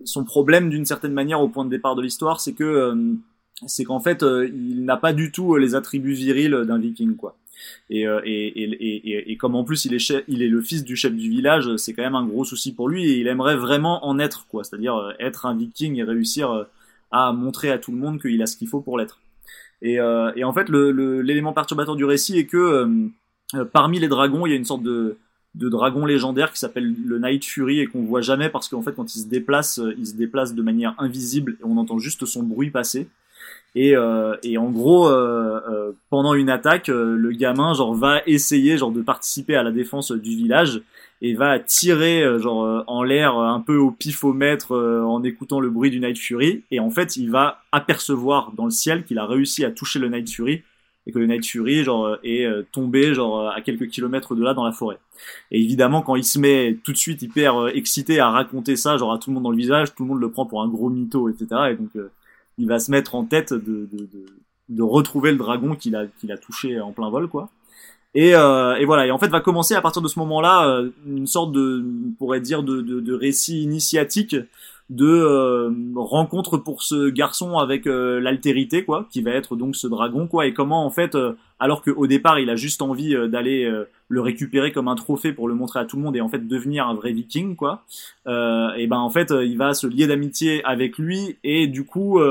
son 0.06 0.23
problème 0.23 0.69
d'une 0.69 0.85
certaine 0.85 1.14
manière 1.14 1.41
au 1.41 1.49
point 1.49 1.65
de 1.65 1.69
départ 1.69 1.95
de 1.95 2.01
l'histoire, 2.01 2.39
c'est 2.39 2.53
que 2.53 2.64
euh, 2.64 3.14
c'est 3.65 3.83
qu'en 3.83 3.99
fait 3.99 4.23
euh, 4.23 4.48
il 4.48 4.85
n'a 4.85 4.98
pas 4.98 5.14
du 5.14 5.31
tout 5.31 5.56
les 5.56 5.75
attributs 5.75 6.14
virils 6.14 6.65
d'un 6.67 6.77
viking 6.77 7.15
quoi. 7.15 7.35
Et, 7.89 8.07
euh, 8.07 8.22
et, 8.23 8.48
et, 8.48 9.31
et, 9.31 9.38
comme 9.38 9.53
en 9.56 9.65
plus 9.65 9.83
il 9.83 9.93
est, 9.93 10.14
il 10.30 10.41
est 10.41 10.48
le 10.48 10.61
fils 10.61 10.85
du 10.85 10.95
chef 10.95 11.14
du 11.14 11.30
village, 11.30 11.75
c'est 11.75 11.93
quand 11.93 12.03
même 12.03 12.15
un 12.15 12.25
gros 12.25 12.45
souci 12.45 12.73
pour 12.73 12.88
lui 12.88 13.06
et 13.11 13.19
il 13.19 13.27
aimerait 13.27 13.57
vraiment 13.57 14.06
en 14.06 14.17
être 14.17 14.48
quoi, 14.48 14.64
c'est-à-dire 14.64 15.14
être 15.19 15.45
un 15.45 15.57
viking 15.57 15.98
et 15.98 16.03
réussir 16.03 16.67
à 17.11 17.33
montrer 17.33 17.69
à 17.69 17.77
tout 17.77 17.91
le 17.91 17.98
monde 17.98 18.22
qu'il 18.22 18.41
a 18.41 18.45
ce 18.45 18.56
qu'il 18.56 18.69
faut 18.69 18.80
pour 18.80 18.98
l'être. 18.98 19.19
Et, 19.81 19.99
en 19.99 20.53
fait 20.53 20.69
l'élément 20.69 21.51
perturbateur 21.51 21.98
du 21.98 22.06
récit 22.06 22.38
est 22.38 22.45
que 22.45 22.88
parmi 23.73 23.99
les 23.99 24.07
dragons 24.07 24.45
il 24.45 24.51
y 24.51 24.53
a 24.53 24.57
une 24.57 24.64
sorte 24.64 24.83
de 24.83 25.17
de 25.55 25.67
dragon 25.69 26.05
légendaire 26.05 26.51
qui 26.51 26.59
s'appelle 26.59 26.93
le 27.05 27.19
Night 27.19 27.43
Fury 27.43 27.79
et 27.79 27.87
qu'on 27.87 28.03
voit 28.03 28.21
jamais 28.21 28.49
parce 28.49 28.67
qu'en 28.69 28.81
fait 28.81 28.93
quand 28.93 29.15
il 29.15 29.19
se 29.19 29.27
déplace, 29.27 29.79
euh, 29.79 29.95
il 29.97 30.05
se 30.05 30.15
déplace 30.15 30.53
de 30.53 30.61
manière 30.61 30.93
invisible 30.99 31.57
et 31.59 31.63
on 31.63 31.77
entend 31.77 31.97
juste 31.97 32.25
son 32.25 32.43
bruit 32.43 32.69
passer. 32.69 33.07
Et, 33.75 33.95
euh, 33.95 34.35
et 34.41 34.57
en 34.57 34.71
gros, 34.71 35.07
euh, 35.07 35.59
euh 35.69 35.91
pendant 36.09 36.33
une 36.33 36.49
attaque, 36.49 36.87
le 36.87 37.31
gamin 37.31 37.73
genre 37.75 37.93
va 37.93 38.21
essayer 38.25 38.77
genre 38.77 38.91
de 38.91 39.01
participer 39.01 39.55
à 39.55 39.61
la 39.61 39.71
défense 39.71 40.11
du 40.11 40.35
village 40.35 40.81
et 41.21 41.35
va 41.35 41.59
tirer 41.59 42.39
genre 42.39 42.83
en 42.87 43.03
l'air 43.03 43.37
un 43.37 43.59
peu 43.59 43.77
au 43.77 43.91
pifomètre 43.91 44.71
en 44.71 45.23
écoutant 45.23 45.59
le 45.59 45.69
bruit 45.69 45.91
du 45.91 45.99
Night 45.99 46.17
Fury. 46.17 46.63
Et 46.71 46.79
en 46.79 46.89
fait, 46.89 47.15
il 47.15 47.29
va 47.29 47.61
apercevoir 47.71 48.53
dans 48.53 48.65
le 48.65 48.71
ciel 48.71 49.03
qu'il 49.03 49.19
a 49.19 49.27
réussi 49.27 49.63
à 49.65 49.69
toucher 49.69 49.99
le 49.99 50.09
Night 50.09 50.31
Fury 50.31 50.63
et 51.09 51.11
que 51.11 51.19
le 51.19 51.41
Fury 51.41 51.83
genre 51.83 52.05
euh, 52.05 52.15
est 52.23 52.45
euh, 52.45 52.63
tombé 52.71 53.13
genre 53.13 53.39
euh, 53.39 53.49
à 53.49 53.61
quelques 53.61 53.88
kilomètres 53.88 54.35
de 54.35 54.43
là 54.43 54.53
dans 54.53 54.63
la 54.63 54.71
forêt. 54.71 54.99
Et 55.51 55.59
évidemment 55.59 56.01
quand 56.01 56.15
il 56.15 56.23
se 56.23 56.39
met 56.39 56.77
tout 56.83 56.91
de 56.91 56.97
suite 56.97 57.21
hyper 57.21 57.67
excité 57.69 58.19
à 58.19 58.29
raconter 58.29 58.75
ça 58.75 58.97
genre 58.97 59.11
à 59.11 59.17
tout 59.17 59.31
le 59.31 59.35
monde 59.35 59.43
dans 59.43 59.51
le 59.51 59.57
visage, 59.57 59.93
tout 59.95 60.03
le 60.03 60.09
monde 60.09 60.21
le 60.21 60.31
prend 60.31 60.45
pour 60.45 60.61
un 60.61 60.67
gros 60.67 60.89
mytho 60.89 61.29
etc. 61.29 61.47
Et 61.71 61.75
donc 61.75 61.89
il 62.57 62.67
va 62.67 62.79
se 62.79 62.91
mettre 62.91 63.15
en 63.15 63.25
tête 63.25 63.53
de, 63.53 63.59
de, 63.91 63.99
de, 63.99 64.25
de 64.69 64.81
retrouver 64.83 65.31
le 65.31 65.38
dragon 65.38 65.75
qu'il 65.75 65.95
a 65.95 66.05
qu'il 66.19 66.31
a 66.31 66.38
touché 66.38 66.79
en 66.79 66.91
plein 66.91 67.09
vol 67.09 67.27
quoi. 67.27 67.49
Et, 68.15 68.33
euh, 68.33 68.75
et, 68.77 68.85
voilà, 68.85 69.05
et 69.05 69.11
en 69.11 69.19
fait 69.19 69.27
va 69.27 69.39
commencer 69.39 69.75
à 69.75 69.81
partir 69.81 70.01
de 70.01 70.07
ce 70.07 70.17
moment-là 70.19 70.83
une 71.05 71.27
sorte 71.27 71.51
de, 71.51 71.85
on 72.07 72.11
pourrait 72.13 72.41
dire, 72.41 72.63
de, 72.63 72.81
de, 72.81 72.99
de 72.99 73.13
récit 73.13 73.61
initiatique 73.61 74.35
de 74.89 75.05
euh, 75.05 75.71
rencontre 75.95 76.57
pour 76.57 76.81
ce 76.81 77.09
garçon 77.09 77.59
avec 77.59 77.85
euh, 77.85 78.19
l'altérité 78.19 78.83
quoi 78.83 79.07
qui 79.11 79.21
va 79.21 79.31
être 79.31 79.55
donc 79.55 79.75
ce 79.75 79.85
dragon 79.85 80.27
quoi. 80.27 80.47
Et 80.47 80.53
comment 80.53 80.83
en 80.83 80.89
fait 80.89 81.13
euh, 81.13 81.33
alors 81.59 81.83
qu'au 81.83 82.07
départ 82.07 82.39
il 82.39 82.49
a 82.49 82.55
juste 82.55 82.81
envie 82.81 83.15
d'aller 83.29 83.69
le 84.07 84.21
récupérer 84.21 84.71
comme 84.71 84.87
un 84.87 84.95
trophée 84.95 85.33
pour 85.33 85.47
le 85.47 85.53
montrer 85.53 85.79
à 85.79 85.85
tout 85.85 85.97
le 85.97 86.03
monde 86.03 86.15
et 86.15 86.21
en 86.21 86.29
fait 86.29 86.47
devenir 86.47 86.87
un 86.87 86.93
vrai 86.93 87.11
viking 87.11 87.57
quoi 87.57 87.83
et 88.25 88.87
ben 88.87 88.97
en 88.97 89.09
fait 89.09 89.31
il 89.31 89.57
va 89.57 89.73
se 89.73 89.85
lier 89.85 90.07
d'amitié 90.07 90.63
avec 90.63 90.97
lui 90.97 91.37
et 91.43 91.67
du 91.67 91.83
coup 91.83 92.21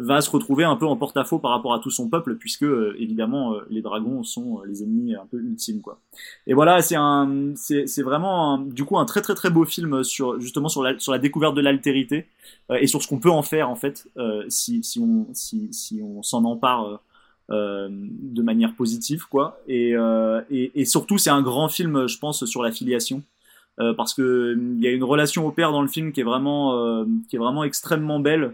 va 0.00 0.20
se 0.20 0.30
retrouver 0.30 0.64
un 0.64 0.76
peu 0.76 0.86
en 0.86 0.96
porte-à-faux 0.96 1.38
par 1.38 1.50
rapport 1.50 1.74
à 1.74 1.78
tout 1.78 1.90
son 1.90 2.08
peuple 2.08 2.36
puisque 2.36 2.64
euh, 2.64 2.96
évidemment 2.98 3.54
euh, 3.54 3.60
les 3.70 3.82
dragons 3.82 4.22
sont 4.22 4.60
euh, 4.60 4.66
les 4.66 4.82
ennemis 4.82 5.14
un 5.14 5.26
peu 5.30 5.38
ultimes 5.38 5.80
quoi. 5.80 6.00
Et 6.46 6.54
voilà, 6.54 6.82
c'est 6.82 6.96
un 6.96 7.52
c'est 7.56 7.86
c'est 7.86 8.02
vraiment 8.02 8.58
du 8.58 8.84
coup 8.84 8.98
un 8.98 9.04
très 9.04 9.20
très 9.20 9.34
très 9.34 9.50
beau 9.50 9.64
film 9.64 10.02
sur 10.02 10.40
justement 10.40 10.68
sur 10.68 10.82
la 10.82 10.98
sur 10.98 11.12
la 11.12 11.18
découverte 11.18 11.54
de 11.54 11.60
l'altérité 11.60 12.26
et 12.72 12.86
sur 12.86 13.02
ce 13.02 13.08
qu'on 13.08 13.18
peut 13.18 13.30
en 13.30 13.42
faire 13.42 13.68
en 13.68 13.76
fait 13.76 14.08
si 14.48 14.82
si 14.82 14.98
on 14.98 15.26
si 15.32 15.72
si 15.72 16.00
on 16.02 16.22
s'en 16.22 16.44
empare 16.44 17.00
de 17.48 18.42
manière 18.42 18.74
positive 18.74 19.26
quoi 19.28 19.60
et, 19.66 19.94
et, 20.50 20.80
et 20.80 20.84
surtout 20.84 21.18
c'est 21.18 21.30
un 21.30 21.42
grand 21.42 21.68
film 21.68 22.06
je 22.06 22.18
pense 22.18 22.44
sur 22.44 22.62
la 22.62 22.70
filiation 22.70 23.22
parce 23.96 24.14
que 24.14 24.56
il 24.56 24.80
y 24.80 24.86
a 24.86 24.90
une 24.90 25.04
relation 25.04 25.46
au 25.46 25.50
père 25.50 25.72
dans 25.72 25.82
le 25.82 25.88
film 25.88 26.12
qui 26.12 26.20
est 26.20 26.24
vraiment 26.24 27.04
qui 27.28 27.36
est 27.36 27.38
vraiment 27.38 27.64
extrêmement 27.64 28.20
belle 28.20 28.42
euh, 28.44 28.50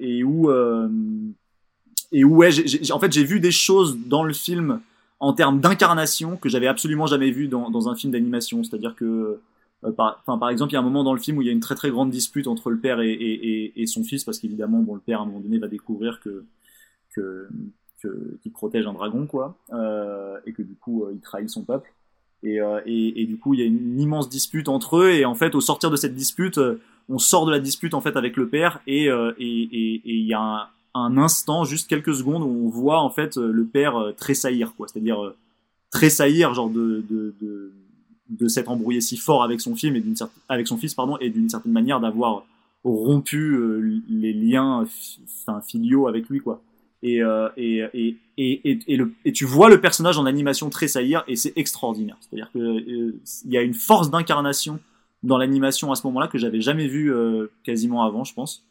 et 0.00 0.24
où 0.24 0.50
euh, 0.50 0.88
et 2.10 2.24
où 2.24 2.36
ouais, 2.36 2.50
en 2.90 3.00
fait 3.00 3.12
j'ai 3.12 3.24
vu 3.24 3.40
des 3.40 3.50
choses 3.50 3.98
dans 4.06 4.22
le 4.22 4.32
film 4.32 4.80
en 5.20 5.32
termes 5.32 5.60
d'incarnation 5.60 6.36
que 6.36 6.48
j'avais 6.48 6.66
absolument 6.66 7.06
jamais 7.06 7.30
vu 7.30 7.48
dans, 7.48 7.70
dans 7.70 7.88
un 7.88 7.94
film 7.94 8.12
d'animation. 8.12 8.64
C'est-à-dire 8.64 8.94
que 8.96 9.40
euh, 9.84 9.92
par, 9.92 10.22
par 10.24 10.50
exemple, 10.50 10.72
il 10.72 10.74
y 10.74 10.76
a 10.76 10.80
un 10.80 10.84
moment 10.84 11.04
dans 11.04 11.14
le 11.14 11.20
film 11.20 11.38
où 11.38 11.42
il 11.42 11.46
y 11.46 11.48
a 11.48 11.52
une 11.52 11.60
très 11.60 11.74
très 11.74 11.90
grande 11.90 12.10
dispute 12.10 12.46
entre 12.46 12.70
le 12.70 12.78
père 12.78 13.00
et, 13.00 13.12
et, 13.12 13.80
et, 13.80 13.86
son 13.86 14.04
fils, 14.04 14.24
parce 14.24 14.38
qu'évidemment, 14.38 14.78
bon, 14.80 14.94
le 14.94 15.00
père 15.00 15.20
à 15.20 15.22
un 15.22 15.26
moment 15.26 15.40
donné 15.40 15.58
va 15.58 15.68
découvrir 15.68 16.20
que 16.20 16.44
que 17.14 17.48
qu'il 18.42 18.50
protège 18.52 18.86
un 18.86 18.94
dragon, 18.94 19.26
quoi, 19.26 19.56
euh, 19.72 20.36
et 20.44 20.52
que 20.52 20.62
du 20.62 20.74
coup, 20.74 21.06
il 21.12 21.20
trahit 21.20 21.48
son 21.48 21.62
peuple. 21.64 21.92
Et, 22.42 22.58
et, 22.86 23.22
et, 23.22 23.26
du 23.26 23.38
coup, 23.38 23.54
il 23.54 23.60
y 23.60 23.62
a 23.62 23.66
une 23.66 24.00
immense 24.00 24.28
dispute 24.28 24.68
entre 24.68 24.96
eux, 24.96 25.10
et 25.10 25.24
en 25.24 25.36
fait, 25.36 25.54
au 25.54 25.60
sortir 25.60 25.90
de 25.90 25.96
cette 25.96 26.16
dispute, 26.16 26.58
on 27.08 27.18
sort 27.18 27.46
de 27.46 27.50
la 27.50 27.58
dispute 27.58 27.94
en 27.94 28.00
fait 28.00 28.16
avec 28.16 28.36
le 28.36 28.48
père 28.48 28.80
et 28.86 29.08
euh, 29.08 29.32
et 29.38 30.00
il 30.04 30.26
y 30.26 30.34
a 30.34 30.70
un, 30.94 31.16
instant, 31.16 31.64
juste 31.64 31.88
quelques 31.88 32.14
secondes, 32.14 32.42
où 32.42 32.66
on 32.66 32.68
voit 32.68 33.00
en 33.00 33.10
fait 33.10 33.38
euh, 33.38 33.50
le 33.50 33.64
père 33.64 33.96
euh, 33.96 34.12
tressaillir, 34.12 34.74
quoi. 34.76 34.88
C'est-à-dire 34.88 35.32
tressaillir, 35.90 36.52
genre 36.54 36.68
de, 36.68 37.04
de, 37.08 37.34
de, 37.40 37.72
de 38.28 38.48
s'être 38.48 38.70
embrouillé 38.70 39.00
si 39.00 39.16
fort 39.16 39.42
avec 39.42 39.60
son 39.60 39.74
film 39.74 39.96
et 39.96 40.00
d'une 40.00 40.14
avec 40.48 40.68
son 40.68 40.76
fils, 40.76 40.94
pardon, 40.94 41.16
et 41.18 41.30
d'une 41.30 41.48
certaine 41.48 41.72
manière 41.72 42.00
d'avoir 42.00 42.44
rompu 42.84 44.02
les 44.08 44.32
liens 44.32 44.84
enfin, 45.46 45.60
filiaux 45.60 46.08
avec 46.08 46.28
lui, 46.28 46.40
quoi. 46.40 46.62
Et, 47.04 47.20
et, 47.56 47.84
et, 47.94 48.16
et, 48.38 48.78
et, 48.86 48.96
le, 48.96 49.12
et 49.24 49.32
tu 49.32 49.44
vois 49.44 49.68
le 49.68 49.80
personnage 49.80 50.18
en 50.18 50.26
animation 50.26 50.70
tressaillir 50.70 51.24
et 51.28 51.36
c'est 51.36 51.52
extraordinaire. 51.56 52.16
C'est-à-dire 52.20 52.50
que 52.52 52.58
il 53.44 53.50
y 53.50 53.56
a 53.56 53.62
une 53.62 53.74
force 53.74 54.10
d'incarnation 54.10 54.78
dans 55.22 55.38
l'animation 55.38 55.92
à 55.92 55.94
ce 55.94 56.06
moment-là 56.06 56.28
que 56.28 56.38
j'avais 56.38 56.60
jamais 56.60 56.86
vu 56.86 57.12
quasiment 57.64 58.04
avant, 58.04 58.24
je 58.24 58.34
pense, 58.34 58.64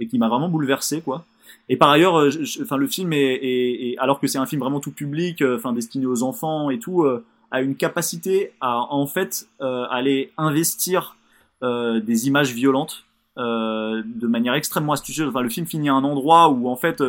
et 0.00 0.06
qui 0.06 0.18
m'a 0.18 0.28
vraiment 0.28 0.48
bouleversé, 0.48 1.00
quoi. 1.00 1.24
Et 1.68 1.76
par 1.76 1.90
ailleurs, 1.90 2.28
enfin 2.62 2.76
le 2.76 2.86
film 2.86 3.12
est, 3.12 3.96
alors 3.98 4.20
que 4.20 4.26
c'est 4.26 4.38
un 4.38 4.46
film 4.46 4.60
vraiment 4.60 4.80
tout 4.80 4.92
public, 4.92 5.42
enfin 5.42 5.72
destiné 5.72 6.06
aux 6.06 6.22
enfants 6.22 6.70
et 6.70 6.78
tout, 6.78 7.04
a 7.50 7.60
une 7.60 7.76
capacité 7.76 8.52
à 8.60 8.78
en 8.92 9.06
fait 9.06 9.48
aller 9.60 10.32
investir 10.36 11.16
des 11.62 12.26
images 12.28 12.52
violentes 12.52 13.04
de 13.36 14.26
manière 14.26 14.54
extrêmement 14.54 14.92
astucieuse. 14.92 15.28
Enfin, 15.28 15.42
le 15.42 15.48
film 15.48 15.66
finit 15.66 15.88
à 15.88 15.94
un 15.94 16.04
endroit 16.04 16.50
où 16.50 16.68
en 16.68 16.76
fait 16.76 17.02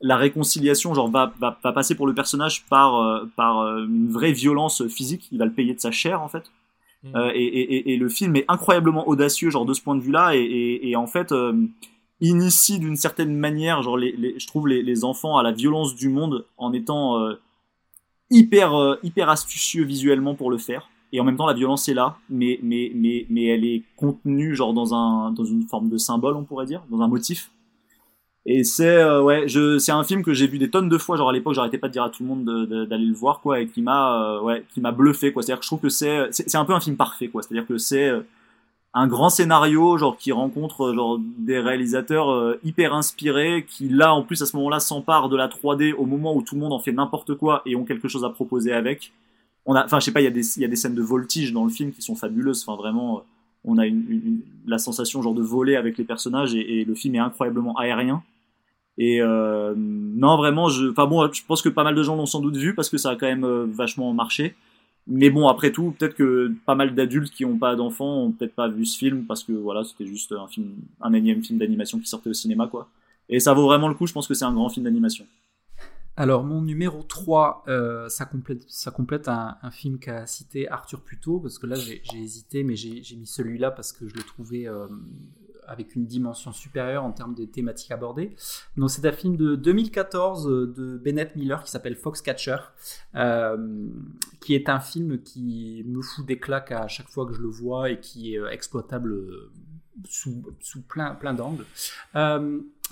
la 0.00 0.16
réconciliation 0.16 0.94
genre 0.94 1.10
va, 1.10 1.32
va, 1.40 1.72
passer 1.72 1.94
pour 1.94 2.06
le 2.06 2.14
personnage 2.14 2.64
par 2.66 2.96
euh, 2.96 3.26
par 3.36 3.60
euh, 3.60 3.84
une 3.84 4.10
vraie 4.10 4.32
violence 4.32 4.86
physique 4.88 5.28
il 5.30 5.38
va 5.38 5.44
le 5.44 5.52
payer 5.52 5.74
de 5.74 5.80
sa 5.80 5.90
chair 5.90 6.22
en 6.22 6.28
fait 6.28 6.50
mm. 7.02 7.16
euh, 7.16 7.30
et, 7.34 7.96
le 7.96 8.08
film 8.08 8.36
est 8.36 8.44
incroyablement 8.48 9.08
audacieux 9.08 9.50
genre 9.50 9.66
de 9.66 9.74
ce 9.74 9.82
point 9.82 9.96
de 9.96 10.00
vue 10.00 10.12
là 10.12 10.32
et, 10.34 10.94
en 10.96 11.06
fait 11.06 11.32
euh, 11.32 11.66
initie 12.20 12.78
d'une 12.78 12.96
certaine 12.96 13.34
manière 13.36 13.82
genre 13.82 13.98
je 13.98 14.46
trouve 14.46 14.68
les, 14.68 15.04
enfants 15.04 15.36
à 15.36 15.42
la 15.42 15.52
violence 15.52 15.94
du 15.94 16.08
monde 16.08 16.46
en 16.58 16.72
étant 16.72 17.18
hyper 18.30 18.98
hyper 19.02 19.28
astucieux 19.28 19.84
visuellement 19.84 20.34
pour 20.34 20.50
le 20.50 20.58
faire 20.58 20.90
et 21.12 21.20
en 21.20 21.24
même 21.24 21.36
temps 21.36 21.46
la 21.46 21.54
violence 21.54 21.88
est 21.88 21.94
là 21.94 22.16
mais 22.28 22.60
mais 22.62 22.92
mais 22.94 23.26
mais 23.30 23.46
elle 23.46 23.64
est 23.64 23.82
contenue 23.96 24.54
genre 24.54 24.74
dans 24.74 24.94
un 24.94 25.32
dans 25.32 25.44
une 25.44 25.62
forme 25.62 25.88
de 25.88 25.98
symbole 25.98 26.36
on 26.36 26.44
pourrait 26.44 26.66
dire 26.66 26.82
dans 26.90 27.00
un 27.00 27.08
motif 27.08 27.50
et 28.46 28.64
c'est 28.64 28.96
euh, 28.96 29.22
ouais, 29.22 29.48
je 29.48 29.78
c'est 29.78 29.92
un 29.92 30.02
film 30.02 30.22
que 30.22 30.32
j'ai 30.32 30.46
vu 30.46 30.58
des 30.58 30.70
tonnes 30.70 30.88
de 30.88 30.98
fois. 30.98 31.16
Genre 31.16 31.28
à 31.28 31.32
l'époque, 31.32 31.54
j'arrêtais 31.54 31.78
pas 31.78 31.88
de 31.88 31.92
dire 31.92 32.04
à 32.04 32.10
tout 32.10 32.22
le 32.22 32.28
monde 32.28 32.44
d'aller 32.88 33.04
le 33.04 33.14
voir 33.14 33.40
quoi, 33.40 33.60
et 33.60 33.66
qui 33.68 33.82
m'a 33.82 34.38
euh, 34.38 34.40
ouais, 34.40 34.64
qui 34.72 34.80
m'a 34.80 34.92
bluffé 34.92 35.32
quoi. 35.32 35.42
C'est-à-dire 35.42 35.60
que 35.60 35.64
je 35.64 35.68
trouve 35.68 35.80
que 35.80 35.88
c'est 35.90 36.28
c'est 36.32 36.56
un 36.56 36.64
peu 36.64 36.72
un 36.72 36.80
film 36.80 36.96
parfait 36.96 37.28
quoi. 37.28 37.42
C'est-à-dire 37.42 37.66
que 37.66 37.76
c'est 37.76 38.08
euh, 38.08 38.22
un 38.94 39.06
grand 39.06 39.28
scénario 39.30 39.98
genre 39.98 40.16
qui 40.16 40.32
rencontre 40.32 40.94
genre 40.94 41.18
des 41.38 41.60
réalisateurs 41.60 42.56
hyper 42.64 42.94
inspirés 42.94 43.66
qui 43.68 43.88
là 43.88 44.14
en 44.14 44.22
plus 44.22 44.42
à 44.42 44.46
ce 44.46 44.56
moment-là 44.56 44.80
s'emparent 44.80 45.28
de 45.28 45.36
la 45.36 45.48
3D 45.48 45.94
au 45.94 46.06
moment 46.06 46.34
où 46.34 46.42
tout 46.42 46.56
le 46.56 46.60
monde 46.62 46.72
en 46.72 46.80
fait 46.80 46.92
n'importe 46.92 47.34
quoi 47.36 47.62
et 47.66 47.76
ont 47.76 47.84
quelque 47.84 48.08
chose 48.08 48.24
à 48.24 48.30
proposer 48.30 48.72
avec. 48.72 49.12
On 49.66 49.74
a 49.74 49.84
enfin 49.84 50.00
je 50.00 50.06
sais 50.06 50.12
pas, 50.12 50.22
il 50.22 50.24
y 50.24 50.26
a 50.26 50.30
des 50.30 50.56
il 50.58 50.62
y 50.62 50.64
a 50.64 50.68
des 50.68 50.76
scènes 50.76 50.94
de 50.94 51.02
voltige 51.02 51.52
dans 51.52 51.64
le 51.64 51.70
film 51.70 51.92
qui 51.92 52.02
sont 52.02 52.16
fabuleuses. 52.16 52.64
Enfin 52.66 52.76
vraiment 52.80 53.22
on 53.64 53.78
a 53.78 53.86
une, 53.86 54.04
une, 54.10 54.40
la 54.66 54.78
sensation 54.78 55.22
genre 55.22 55.34
de 55.34 55.42
voler 55.42 55.76
avec 55.76 55.98
les 55.98 56.04
personnages 56.04 56.54
et, 56.54 56.80
et 56.80 56.84
le 56.84 56.94
film 56.94 57.14
est 57.14 57.18
incroyablement 57.18 57.76
aérien. 57.76 58.22
Et 58.98 59.22
euh, 59.22 59.74
non, 59.76 60.36
vraiment, 60.36 60.68
je, 60.68 60.88
enfin 60.90 61.06
bon, 61.06 61.32
je 61.32 61.42
pense 61.46 61.62
que 61.62 61.68
pas 61.68 61.84
mal 61.84 61.94
de 61.94 62.02
gens 62.02 62.16
l'ont 62.16 62.26
sans 62.26 62.40
doute 62.40 62.56
vu 62.56 62.74
parce 62.74 62.90
que 62.90 62.98
ça 62.98 63.10
a 63.10 63.16
quand 63.16 63.26
même 63.26 63.44
euh, 63.44 63.66
vachement 63.66 64.12
marché. 64.12 64.54
Mais 65.06 65.30
bon, 65.30 65.48
après 65.48 65.72
tout, 65.72 65.94
peut-être 65.98 66.14
que 66.14 66.52
pas 66.66 66.74
mal 66.74 66.94
d'adultes 66.94 67.32
qui 67.32 67.44
n'ont 67.44 67.56
pas 67.56 67.74
d'enfants 67.76 68.24
ont 68.24 68.32
peut-être 68.32 68.54
pas 68.54 68.68
vu 68.68 68.84
ce 68.84 68.98
film 68.98 69.24
parce 69.24 69.42
que 69.42 69.52
voilà, 69.52 69.84
c'était 69.84 70.06
juste 70.06 70.32
un 70.32 70.46
film, 70.46 70.72
un 71.00 71.12
énième 71.14 71.42
film 71.42 71.58
d'animation 71.58 71.98
qui 71.98 72.06
sortait 72.06 72.30
au 72.30 72.34
cinéma, 72.34 72.66
quoi. 72.66 72.88
Et 73.28 73.40
ça 73.40 73.54
vaut 73.54 73.64
vraiment 73.64 73.88
le 73.88 73.94
coup. 73.94 74.06
Je 74.06 74.12
pense 74.12 74.28
que 74.28 74.34
c'est 74.34 74.44
un 74.44 74.52
grand 74.52 74.68
film 74.68 74.84
d'animation. 74.84 75.24
Alors, 76.20 76.44
mon 76.44 76.60
numéro 76.60 77.02
3, 77.02 77.64
euh, 77.68 78.10
ça 78.10 78.26
complète, 78.26 79.28
un, 79.28 79.70
film 79.70 79.98
qu'a 79.98 80.26
cité 80.26 80.68
Arthur 80.68 81.00
plus 81.00 81.18
parce 81.40 81.58
que 81.58 81.66
là, 81.66 81.76
j'ai 81.76 82.02
hésité, 82.14 82.62
mais 82.62 82.76
j'ai 82.76 83.16
mis 83.16 83.26
celui-là 83.26 83.70
parce 83.70 83.90
que 83.92 84.06
je 84.06 84.14
le 84.14 84.22
trouvais 84.22 84.68
euh, 84.68 84.86
avec 85.66 85.96
une 85.96 86.04
dimension 86.04 86.52
supérieure 86.52 87.04
en 87.04 87.12
termes 87.12 87.34
de 87.34 87.46
thématiques 87.46 87.90
abordées. 87.90 88.36
Donc 88.76 88.90
c'est 88.90 89.06
un 89.06 89.12
film 89.12 89.38
de 89.38 89.56
2014 89.56 90.46
euh, 90.46 90.66
de 90.66 90.98
Bennett 90.98 91.34
Miller 91.36 91.64
qui 91.64 91.70
s'appelle 91.70 91.96
Foxcatcher, 91.96 92.58
euh, 93.14 93.88
qui 94.42 94.54
est 94.54 94.68
un 94.68 94.80
film 94.80 95.22
qui 95.22 95.82
me 95.86 96.02
fout 96.02 96.26
des 96.26 96.38
claques 96.38 96.72
à 96.72 96.86
chaque 96.86 97.08
fois 97.08 97.24
que 97.24 97.32
je 97.32 97.40
le 97.40 97.48
vois 97.48 97.88
et 97.88 97.98
qui 97.98 98.34
est 98.34 98.42
exploitable 98.52 99.26
sous, 100.04 100.42
plein 100.86 101.32
d'angles. 101.32 101.64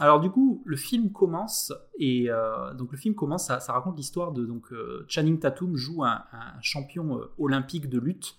Euh, 0.00 0.02
alors 0.02 0.20
du 0.20 0.30
coup, 0.30 0.62
le 0.64 0.76
film 0.76 1.12
commence 1.12 1.72
et 1.98 2.30
euh, 2.30 2.74
donc 2.74 2.92
le 2.92 2.98
film 2.98 3.14
commence, 3.14 3.46
ça, 3.46 3.72
raconte 3.72 3.96
l'histoire 3.96 4.32
de 4.32 4.44
donc 4.44 4.72
Channing 5.08 5.38
Tatum 5.38 5.76
joue 5.76 6.04
un, 6.04 6.22
champion 6.60 7.20
olympique 7.38 7.88
de 7.88 7.98
lutte. 7.98 8.36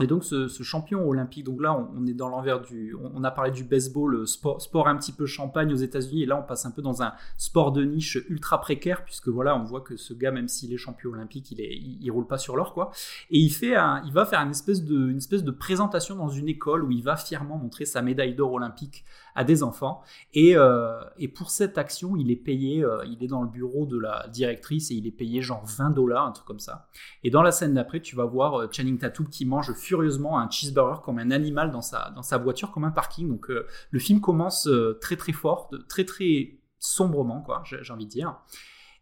Et 0.00 0.06
donc 0.06 0.24
ce, 0.24 0.48
champion 0.62 1.06
olympique, 1.06 1.44
donc 1.44 1.60
là 1.60 1.76
on, 1.94 2.06
est 2.06 2.14
dans 2.14 2.28
l'envers 2.28 2.62
du, 2.62 2.96
on, 3.14 3.22
a 3.24 3.30
parlé 3.30 3.50
du 3.50 3.62
baseball, 3.62 4.26
sport, 4.26 4.88
un 4.88 4.96
petit 4.96 5.12
peu 5.12 5.26
champagne 5.26 5.70
aux 5.70 5.76
États-Unis, 5.76 6.22
et 6.22 6.26
là 6.26 6.38
on 6.38 6.42
passe 6.42 6.64
un 6.64 6.70
peu 6.70 6.80
dans 6.80 7.02
un 7.02 7.12
sport 7.36 7.72
de 7.72 7.84
niche 7.84 8.18
ultra 8.30 8.58
précaire 8.60 9.04
puisque 9.04 9.28
voilà 9.28 9.54
on 9.54 9.64
voit 9.64 9.82
que 9.82 9.96
ce 9.96 10.14
gars 10.14 10.30
même 10.30 10.48
s'il 10.48 10.72
est 10.72 10.78
champion 10.78 11.10
olympique, 11.10 11.50
il 11.50 11.60
est, 11.60 12.10
roule 12.10 12.26
pas 12.26 12.38
sur 12.38 12.56
l'or 12.56 12.72
quoi. 12.72 12.90
Et 13.30 13.38
il 13.38 13.50
fait, 13.50 13.76
un, 13.76 14.02
il 14.06 14.12
va 14.12 14.24
faire 14.24 14.40
une 14.40 14.50
espèce 14.50 14.80
une 14.80 15.18
espèce 15.18 15.44
de 15.44 15.50
présentation 15.50 16.16
dans 16.16 16.28
une 16.28 16.48
école 16.48 16.84
où 16.84 16.90
il 16.90 17.02
va 17.02 17.16
fièrement 17.16 17.58
montrer 17.58 17.84
sa 17.84 18.00
médaille 18.00 18.34
d'or 18.34 18.52
olympique 18.52 19.04
à 19.34 19.44
des 19.44 19.62
enfants. 19.62 20.02
Et, 20.34 20.56
euh, 20.56 21.00
et 21.18 21.28
pour 21.28 21.50
cette 21.50 21.78
action, 21.78 22.16
il 22.16 22.30
est 22.30 22.36
payé, 22.36 22.84
euh, 22.84 23.04
il 23.06 23.22
est 23.22 23.28
dans 23.28 23.42
le 23.42 23.48
bureau 23.48 23.86
de 23.86 23.98
la 23.98 24.26
directrice 24.28 24.90
et 24.90 24.94
il 24.94 25.06
est 25.06 25.12
payé 25.12 25.42
genre 25.42 25.64
20 25.64 25.90
dollars, 25.90 26.26
un 26.26 26.32
truc 26.32 26.46
comme 26.46 26.60
ça. 26.60 26.88
Et 27.24 27.30
dans 27.30 27.42
la 27.42 27.52
scène 27.52 27.74
d'après, 27.74 28.00
tu 28.00 28.16
vas 28.16 28.24
voir 28.24 28.54
euh, 28.54 28.68
Channing 28.70 28.98
Tatum 28.98 29.28
qui 29.28 29.44
mange 29.44 29.72
furieusement 29.74 30.38
un 30.38 30.50
cheeseburger 30.50 31.02
comme 31.02 31.18
un 31.18 31.30
animal 31.30 31.70
dans 31.70 31.82
sa, 31.82 32.10
dans 32.14 32.22
sa 32.22 32.38
voiture, 32.38 32.70
comme 32.72 32.84
un 32.84 32.90
parking. 32.90 33.28
Donc 33.28 33.48
le 33.48 33.98
film 33.98 34.20
commence 34.20 34.68
très 35.00 35.16
très 35.16 35.32
fort, 35.32 35.70
très 35.88 36.04
très 36.04 36.58
sombrement, 36.78 37.42
quoi, 37.42 37.62
j'ai 37.64 37.92
envie 37.92 38.06
de 38.06 38.10
dire. 38.10 38.36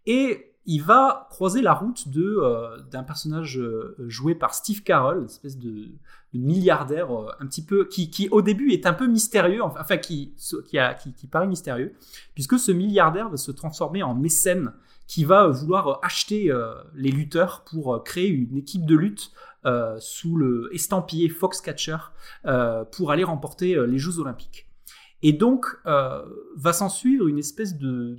Et 0.07 0.50
il 0.67 0.83
va 0.83 1.27
croiser 1.31 1.63
la 1.63 1.75
route 1.75 2.09
de 2.09 2.41
d'un 2.91 3.03
personnage 3.03 3.61
joué 3.99 4.35
par 4.35 4.55
Steve 4.55 4.83
Carell, 4.83 5.19
une 5.19 5.25
espèce 5.25 5.59
de, 5.59 5.91
milliardaire 6.33 7.11
euh, 7.11 7.31
un 7.41 7.47
petit 7.47 7.65
peu 7.65 7.87
qui, 7.87 8.11
qui, 8.11 8.29
au 8.29 8.43
début 8.43 8.71
est 8.71 8.87
un 8.87 8.93
peu 8.93 9.07
mystérieux, 9.07 9.63
enfin 9.63 9.97
qui 9.97 10.35
qui, 10.69 11.13
qui, 11.15 11.27
paraît 11.27 11.47
mystérieux, 11.47 11.95
puisque 12.35 12.59
ce 12.59 12.73
milliardaire 12.73 13.29
va 13.29 13.37
se 13.37 13.51
transformer 13.51 14.03
en 14.03 14.15
mécène 14.15 14.73
qui 15.07 15.25
va 15.25 15.49
vouloir 15.49 15.99
acheter 16.03 16.53
euh, 16.53 16.73
les 16.95 17.11
lutteurs 17.11 17.65
pour 17.65 17.95
euh, 17.95 17.99
créer 17.99 18.29
une 18.29 18.57
équipe 18.57 18.87
de 18.87 18.97
lutte 18.97 19.33
sous 19.99 20.37
le 20.37 20.71
estampillé 20.73 21.29
Foxcatcher 21.29 21.99
pour 22.93 23.11
aller 23.11 23.25
remporter 23.25 23.77
les 23.87 23.99
Jeux 23.99 24.19
Olympiques. 24.19 24.67
Et 25.21 25.35
donc 25.35 25.67
va 25.85 26.73
s'en 26.73 26.89
suivre 26.89 27.29
une 27.29 27.37
espèce 27.37 27.77
de, 27.77 28.17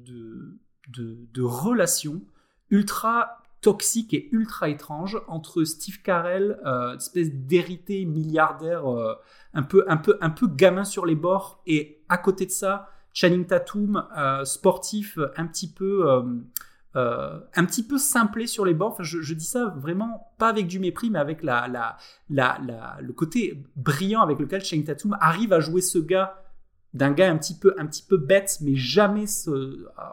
de, 0.92 1.18
de 1.34 1.42
relation 1.42 2.22
ultra 2.70 3.42
toxique 3.61 4.14
et 4.14 4.28
ultra 4.32 4.70
étrange 4.70 5.22
entre 5.28 5.64
Steve 5.64 6.02
Carell, 6.02 6.60
euh, 6.66 6.98
espèce 6.98 7.32
d'hérité 7.32 8.06
milliardaire, 8.06 8.92
euh, 8.92 9.14
un, 9.53 9.64
peu, 9.64 9.86
un, 9.88 9.98
peu, 9.98 10.18
un 10.20 10.32
peu 10.32 10.48
gamin 10.48 10.84
sur 10.84 11.06
les 11.06 11.16
bords, 11.16 11.61
et 11.68 12.02
à 12.10 12.18
côté 12.18 12.45
de 12.48 12.52
ça, 12.52 12.90
Channing 13.14 13.45
Tatum, 13.45 14.08
euh, 14.18 14.44
sportif, 14.45 15.20
un 15.38 15.45
petit 15.45 15.72
peu... 15.72 16.10
un 16.94 17.66
petit 17.66 17.84
peu 17.88 17.98
simplé 17.98 18.48
sur 18.48 18.66
les 18.66 18.74
bords. 18.74 18.94
Enfin, 18.94 19.03
je, 19.03 19.34
dis 19.34 19.45
ça 19.45 19.66
vraiment 19.78 20.34
pas 20.38 20.50
avec 20.50 20.68
du 20.68 20.80
mépris, 20.80 21.10
mais 21.10 21.20
avec 21.20 21.44
la, 21.44 21.68
la, 21.68 21.98
la, 22.30 22.98
le 23.00 23.14
côté 23.14 23.64
brillant 23.76 24.22
avec 24.22 24.40
lequel 24.40 24.64
Channing 24.64 24.86
Tatum 24.86 25.18
arrive 25.22 25.53
à 25.53 25.60
jouer 25.60 25.82
ce 25.82 26.00
gars 26.00 26.42
d'un 26.94 27.11
gars 27.11 27.32
un 27.32 27.38
petit 27.38 27.58
peu 27.58 27.74
un 27.78 27.86
petit 27.86 28.03
peu 28.03 28.18
bête 28.18 28.58
mais 28.61 28.76
jamais 28.76 29.26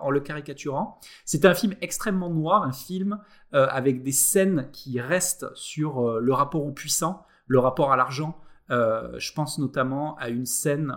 en 0.01 0.11
le 0.11 0.21
caricaturant. 0.21 1.01
C'est 1.25 1.45
un 1.45 1.55
film 1.55 1.75
extrêmement 1.81 2.31
noir, 2.31 2.63
un 2.63 2.73
film 2.73 3.19
euh, 3.55 3.67
avec 3.71 4.03
des 4.03 4.13
scènes 4.13 4.69
qui 4.73 5.01
restent 5.01 5.47
sur 5.55 6.07
euh, 6.07 6.21
le 6.21 6.33
rapport 6.33 6.65
au 6.65 6.71
puissant, 6.71 7.25
le 7.47 7.59
rapport 7.59 7.93
à 7.93 7.97
l'argent. 7.97 8.39
Euh, 8.71 9.19
je 9.19 9.33
pense 9.33 9.59
notamment 9.59 10.17
à 10.17 10.29
une 10.29 10.45
scène 10.45 10.95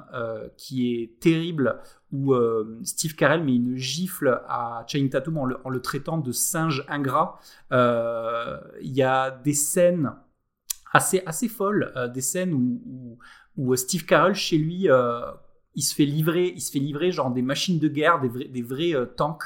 qui 0.58 0.94
est 0.94 1.20
terrible 1.22 1.80
où 2.12 2.36
Steve 2.84 3.16
Carell 3.16 3.46
met 3.46 3.56
une 3.56 3.78
gifle 3.78 4.42
à 4.50 4.84
Channing 4.88 5.10
Tatum 5.10 5.38
en 5.38 5.46
le, 5.46 5.82
traitant 5.82 6.18
de 6.18 6.34
singe 6.34 6.84
ingrat. 6.90 7.40
Il 7.72 8.92
y 8.92 9.02
a 9.02 9.32
des 9.32 9.54
scènes 9.54 10.14
assez 10.92 11.24
assez 11.26 11.48
folles, 11.48 11.94
des 12.14 12.20
scènes 12.20 12.54
où, 12.54 13.18
où, 13.56 13.74
Steve 13.78 14.06
Carell 14.06 14.36
chez 14.36 14.58
lui 14.58 14.90
il 15.76 15.82
se 15.82 15.96
fait 15.96 16.06
livrer, 16.06 16.52
il 16.56 16.62
se 16.62 16.72
fait 16.72 16.80
livrer 16.80 17.12
genre 17.12 17.32
des 17.32 17.42
machines 17.42 17.80
de 17.80 17.88
guerre, 17.88 18.20
des 18.20 18.62
vrais, 18.62 18.94
euh, 18.94 19.06
tanks. 19.06 19.44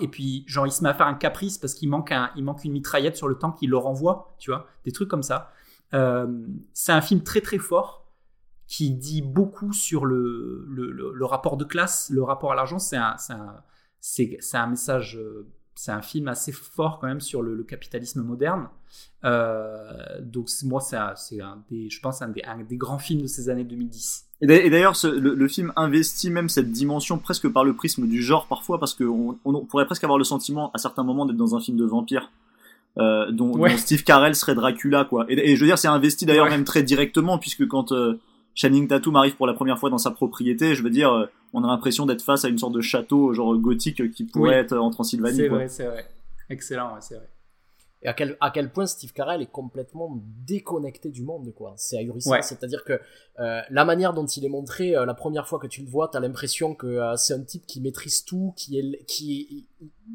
Et 0.00 0.08
puis, 0.08 0.44
genre, 0.46 0.66
il 0.66 0.72
se 0.72 0.82
met 0.82 0.90
à 0.90 0.94
faire 0.94 1.06
un 1.06 1.14
caprice 1.14 1.56
parce 1.56 1.72
qu'il 1.72 1.88
manque, 1.88 2.12
une 2.36 2.72
mitraillette 2.72 3.16
sur 3.16 3.28
le 3.28 3.36
tank, 3.36 3.56
il 3.62 3.70
le 3.70 3.78
renvoie, 3.78 4.36
tu 4.38 4.50
vois, 4.50 4.66
des 4.84 4.92
trucs 4.92 5.08
comme 5.08 5.22
ça. 5.22 5.52
Euh, 5.94 6.46
c'est 6.74 6.92
un 6.92 7.00
film 7.00 7.22
très 7.22 7.40
très 7.40 7.56
fort 7.56 8.06
qui 8.66 8.90
dit 8.90 9.22
beaucoup 9.22 9.72
sur 9.72 10.04
le, 10.04 11.16
rapport 11.22 11.56
de 11.56 11.64
classe, 11.64 12.10
le 12.10 12.22
rapport 12.22 12.52
à 12.52 12.54
l'argent. 12.54 12.78
C'est 12.78 12.98
un, 12.98 13.16
message 14.68 15.16
euh, 15.16 15.48
c'est 15.74 15.92
un 15.92 16.02
film 16.02 16.28
assez 16.28 16.52
fort 16.52 16.98
quand 16.98 17.06
même 17.06 17.22
sur 17.22 17.40
le, 17.40 17.64
capitalisme 17.64 18.20
moderne. 18.20 18.68
Donc 19.22 20.50
moi, 20.64 20.82
c'est 20.82 20.98
je 21.38 22.00
pense, 22.00 22.20
un 22.20 22.28
des, 22.28 22.76
grands 22.76 22.98
films 22.98 23.22
de 23.22 23.28
ces 23.28 23.48
années 23.48 23.64
2010. 23.64 24.29
Et 24.42 24.70
d'ailleurs, 24.70 24.94
le, 25.04 25.34
le, 25.34 25.48
film 25.48 25.72
investit 25.76 26.30
même 26.30 26.48
cette 26.48 26.72
dimension 26.72 27.18
presque 27.18 27.48
par 27.48 27.62
le 27.62 27.74
prisme 27.74 28.06
du 28.06 28.22
genre 28.22 28.46
parfois, 28.46 28.80
parce 28.80 28.94
qu'on 28.94 29.36
on 29.44 29.64
pourrait 29.66 29.84
presque 29.84 30.04
avoir 30.04 30.18
le 30.18 30.24
sentiment 30.24 30.70
à 30.72 30.78
certains 30.78 31.02
moments 31.02 31.26
d'être 31.26 31.36
dans 31.36 31.54
un 31.54 31.60
film 31.60 31.76
de 31.76 31.84
vampire. 31.84 32.30
euh, 32.98 33.30
dont, 33.30 33.56
dont 33.56 33.76
Steve 33.76 34.02
Carell 34.02 34.34
serait 34.34 34.54
Dracula 34.54 35.04
quoi. 35.04 35.26
Et, 35.28 35.52
et 35.52 35.56
je 35.56 35.60
veux 35.60 35.66
dire 35.66 35.78
c'est 35.78 35.88
investi 35.88 36.26
d'ailleurs 36.26 36.48
même 36.48 36.64
très 36.64 36.82
directement 36.82 37.38
puisque 37.38 37.66
quand 37.68 37.92
euh, 37.92 38.18
Channing 38.54 38.88
Tatum 38.88 39.14
arrive 39.16 39.36
pour 39.36 39.46
la 39.46 39.54
première 39.54 39.78
fois 39.78 39.90
dans 39.90 39.98
sa 39.98 40.10
propriété, 40.10 40.74
je 40.74 40.82
veux 40.82 40.90
dire 40.90 41.12
euh, 41.12 41.26
on 41.52 41.62
a 41.62 41.68
l'impression 41.68 42.06
d'être 42.06 42.22
face 42.22 42.44
à 42.44 42.48
une 42.48 42.58
sorte 42.58 42.74
de 42.74 42.80
château 42.80 43.32
genre 43.32 43.56
gothique 43.56 44.10
qui 44.12 44.24
pourrait 44.24 44.56
être 44.56 44.76
en 44.76 44.90
Transylvanie. 44.90 45.36
C'est 45.36 45.48
vrai, 45.48 45.68
c'est 45.68 45.86
vrai. 45.86 46.06
Excellent, 46.48 46.94
ouais, 46.94 47.00
c'est 47.00 47.14
vrai 47.14 47.28
et 48.02 48.08
à 48.08 48.14
quel, 48.14 48.36
à 48.40 48.50
quel 48.50 48.72
point 48.72 48.86
Steve 48.86 49.12
Carell 49.12 49.42
est 49.42 49.50
complètement 49.50 50.18
déconnecté 50.46 51.10
du 51.10 51.22
monde, 51.22 51.52
quoi. 51.54 51.74
C'est 51.76 51.98
ahurissant. 51.98 52.40
C'est-à-dire 52.40 52.82
que 52.82 52.98
euh, 53.38 53.60
la 53.68 53.84
manière 53.84 54.14
dont 54.14 54.24
il 54.24 54.42
est 54.42 54.48
montré, 54.48 54.96
euh, 54.96 55.04
la 55.04 55.12
première 55.12 55.46
fois 55.46 55.58
que 55.58 55.66
tu 55.66 55.82
le 55.82 55.88
vois, 55.88 56.08
t'as 56.08 56.20
l'impression 56.20 56.74
que 56.74 56.86
euh, 56.86 57.16
c'est 57.16 57.34
un 57.34 57.42
type 57.42 57.66
qui 57.66 57.82
maîtrise 57.82 58.24
tout, 58.24 58.54
qui 58.56 58.78
est, 58.78 59.04
qui, 59.04 59.66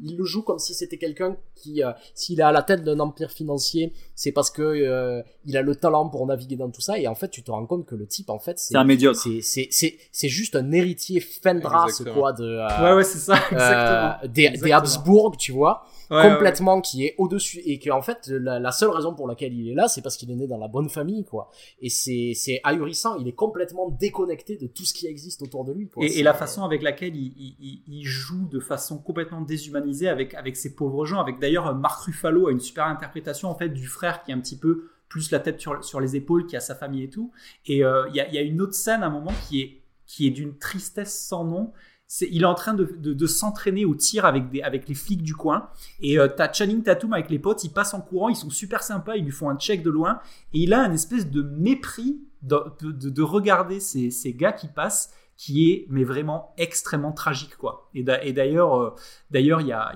il, 0.02 0.16
le 0.16 0.24
joue 0.24 0.42
comme 0.42 0.58
si 0.58 0.74
c'était 0.74 0.98
quelqu'un 0.98 1.36
qui, 1.54 1.80
s'il 2.14 2.40
est 2.40 2.42
à 2.42 2.50
la 2.50 2.62
tête 2.62 2.82
d'un 2.82 2.98
empire 2.98 3.30
financier, 3.30 3.92
c'est 4.16 4.32
parce 4.32 4.50
que 4.50 5.22
il 5.44 5.56
a 5.56 5.62
le 5.62 5.76
talent 5.76 6.08
pour 6.08 6.26
naviguer 6.26 6.56
dans 6.56 6.70
tout 6.70 6.80
ça. 6.80 6.98
Et 6.98 7.06
en 7.06 7.14
fait, 7.14 7.28
tu 7.28 7.44
te 7.44 7.52
rends 7.52 7.66
compte 7.66 7.86
que 7.86 7.94
le 7.94 8.08
type, 8.08 8.30
en 8.30 8.40
fait, 8.40 8.58
c'est 8.58 8.76
un 8.76 8.84
médiocre. 8.84 9.20
C'est, 9.20 9.68
c'est, 9.70 9.96
c'est 10.10 10.28
juste 10.28 10.56
un 10.56 10.72
héritier 10.72 11.20
fin 11.20 11.54
de 11.54 11.64
race, 11.64 12.02
quoi, 12.12 12.32
de. 12.32 12.82
ouais, 12.82 12.94
ouais, 12.96 13.04
c'est 13.04 13.18
ça, 13.18 13.36
exactement. 13.52 14.32
Des, 14.32 14.50
des 14.50 14.72
Habsbourg, 14.72 15.36
tu 15.36 15.52
vois 15.52 15.86
complètement 16.08 16.80
qui 16.80 17.04
est 17.04 17.14
au-dessus 17.18 17.60
et 17.64 17.78
que 17.78 17.90
en 17.90 18.02
fait 18.02 18.28
la, 18.28 18.72
seule 18.72 18.90
raison 18.90 19.14
pour 19.14 19.28
laquelle 19.28 19.54
il 19.54 19.70
est 19.70 19.74
là 19.74 19.88
c'est 19.88 20.02
parce 20.02 20.16
qu'il 20.16 20.30
est 20.30 20.36
né 20.36 20.46
dans 20.46 20.58
la 20.58 20.68
bonne 20.68 20.88
famille 20.88 21.24
quoi. 21.24 21.50
Et 21.80 21.88
c'est 21.88 22.32
c'est 22.34 22.60
ahurissant. 22.64 23.16
Il 23.16 23.28
est 23.28 23.34
complètement 23.34 23.90
déconnecté 23.90 24.56
de 24.56 24.66
tout 24.66 24.84
ce 24.84 24.94
qui 24.94 25.06
existe 25.06 25.42
autour 25.42 25.64
de 25.64 25.72
lui 25.72 25.88
Et, 26.00 26.22
la 26.22 26.34
façon 26.34 26.64
avec 26.64 26.82
laquelle 26.82 27.16
il, 27.16 27.32
il, 27.38 27.82
il, 27.86 28.04
joue 28.04 28.46
de 28.48 28.60
façon 28.60 28.98
complètement 28.98 29.40
déshumanisée 29.40 30.08
avec 30.08 30.34
avec 30.34 30.56
ces 30.56 30.74
pauvres 30.74 31.06
gens 31.06 31.20
avec 31.20 31.38
d'ailleurs 31.38 31.74
Marc 31.74 32.02
Ruffalo 32.02 32.48
a 32.48 32.52
une 32.52 32.60
super 32.60 32.86
interprétation 32.86 33.48
en 33.48 33.54
fait 33.54 33.68
du 33.68 33.86
frère 33.86 34.22
qui 34.22 34.30
est 34.30 34.34
un 34.34 34.40
petit 34.40 34.58
peu 34.58 34.90
plus 35.08 35.30
la 35.30 35.38
tête 35.38 35.60
sur, 35.60 35.84
sur 35.84 36.00
les 36.00 36.16
épaules 36.16 36.46
qui 36.46 36.56
a 36.56 36.60
sa 36.60 36.74
famille 36.74 37.04
et 37.04 37.10
tout. 37.10 37.30
Et 37.66 37.84
euh, 37.84 38.08
il 38.08 38.16
y, 38.16 38.20
a, 38.20 38.28
y 38.28 38.38
a 38.38 38.42
une 38.42 38.60
autre 38.60 38.74
scène 38.74 39.02
à 39.02 39.06
un 39.06 39.10
moment 39.10 39.32
qui 39.48 39.62
est 39.62 39.82
qui 40.06 40.26
est 40.26 40.30
d'une 40.30 40.56
tristesse 40.56 41.18
sans 41.18 41.44
nom 41.44 41.72
il 42.20 42.42
est 42.42 42.46
en 42.46 42.54
train 42.54 42.74
de, 42.74 43.26
s'entraîner 43.26 43.84
au 43.84 43.94
tir 43.94 44.24
avec, 44.24 44.88
les 44.88 44.94
flics 44.94 45.22
du 45.22 45.34
coin. 45.34 45.68
Et 46.00 46.18
euh, 46.18 46.28
t'as 46.28 46.52
Channing 46.52 46.82
Tatum 46.82 47.12
avec 47.12 47.30
les 47.30 47.38
potes, 47.38 47.64
ils 47.64 47.72
passent 47.72 47.94
en 47.94 48.00
courant, 48.00 48.28
ils 48.28 48.36
sont 48.36 48.50
super 48.50 48.82
sympas, 48.82 49.16
ils 49.16 49.24
lui 49.24 49.32
font 49.32 49.50
un 49.50 49.58
check 49.58 49.82
de 49.82 49.90
loin. 49.90 50.20
Et 50.52 50.60
il 50.60 50.72
a 50.72 50.80
un 50.80 50.92
espèce 50.92 51.28
de 51.28 51.42
mépris 51.42 52.20
de, 52.42 53.22
regarder 53.22 53.80
ces, 53.80 54.32
gars 54.34 54.52
qui 54.52 54.68
passent, 54.68 55.12
qui 55.36 55.70
est 55.70 55.86
mais 55.90 56.04
vraiment 56.04 56.54
extrêmement 56.56 57.12
tragique. 57.12 57.56
quoi. 57.56 57.90
Et 57.94 58.02
d'ailleurs, 58.04 58.80
euh, 58.80 58.94
d'ailleurs 59.30 59.60
il 59.60 59.68
y 59.68 59.72
a, 59.72 59.92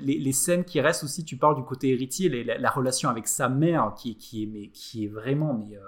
les, 0.00 0.32
scènes 0.32 0.64
qui 0.64 0.80
restent 0.80 1.04
aussi, 1.04 1.24
tu 1.24 1.38
parles 1.38 1.56
du 1.56 1.64
côté 1.64 1.90
héritier, 1.90 2.44
la, 2.44 2.70
relation 2.70 3.08
avec 3.08 3.26
sa 3.28 3.48
mère 3.48 3.94
qui 3.96 4.72
est 4.94 5.08
vraiment 5.08 5.54
mais, 5.54 5.76
euh, 5.76 5.80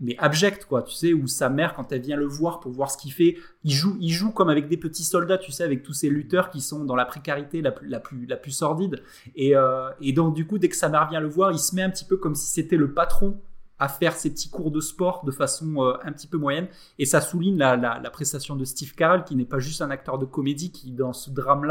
mais 0.00 0.16
abject 0.18 0.64
quoi 0.64 0.82
tu 0.82 0.94
sais 0.94 1.12
où 1.12 1.26
sa 1.26 1.48
mère 1.48 1.74
quand 1.74 1.92
elle 1.92 2.00
vient 2.00 2.16
le 2.16 2.26
voir 2.26 2.60
pour 2.60 2.72
voir 2.72 2.90
ce 2.90 2.96
qu'il 2.96 3.12
fait 3.12 3.36
il 3.64 3.72
joue 3.72 3.96
il 4.00 4.10
joue 4.10 4.32
comme 4.32 4.48
avec 4.48 4.68
des 4.68 4.76
petits 4.76 5.04
soldats 5.04 5.38
tu 5.38 5.52
sais 5.52 5.62
avec 5.62 5.82
tous 5.82 5.92
ces 5.92 6.08
lutteurs 6.08 6.50
qui 6.50 6.60
sont 6.60 6.84
dans 6.84 6.96
la 6.96 7.04
précarité 7.04 7.62
la 7.62 7.72
plus 7.72 7.88
la 7.88 8.00
plus 8.00 8.26
la 8.26 8.36
plus 8.36 8.52
sordide. 8.52 9.02
Et, 9.36 9.56
euh, 9.56 9.90
et 10.00 10.12
donc 10.12 10.34
du 10.34 10.46
coup 10.46 10.58
dès 10.58 10.68
que 10.68 10.76
sa 10.76 10.88
mère 10.88 11.08
vient 11.08 11.20
le 11.20 11.28
voir 11.28 11.52
il 11.52 11.58
se 11.58 11.74
met 11.74 11.82
un 11.82 11.90
petit 11.90 12.04
peu 12.04 12.16
comme 12.16 12.34
si 12.34 12.46
c'était 12.46 12.76
le 12.76 12.92
patron 12.92 13.40
à 13.78 13.88
faire 13.88 14.14
ses 14.14 14.30
petits 14.30 14.48
cours 14.48 14.70
de 14.70 14.80
sport 14.80 15.24
de 15.24 15.32
façon 15.32 15.82
euh, 15.82 15.94
un 16.04 16.12
petit 16.12 16.28
peu 16.28 16.38
moyenne. 16.38 16.68
Et 17.00 17.04
ça 17.04 17.20
souligne 17.20 17.58
la, 17.58 17.76
la, 17.76 17.98
la 17.98 18.10
prestation 18.10 18.54
de 18.54 18.64
Steve 18.64 18.94
Carell 18.94 19.24
qui 19.24 19.34
n'est 19.34 19.44
pas 19.44 19.58
juste 19.58 19.82
un 19.82 19.90
acteur 19.90 20.18
de 20.18 20.24
comédie 20.24 20.70
qui 20.70 20.92
dans 20.92 21.12
ce 21.12 21.30
drame 21.30 21.64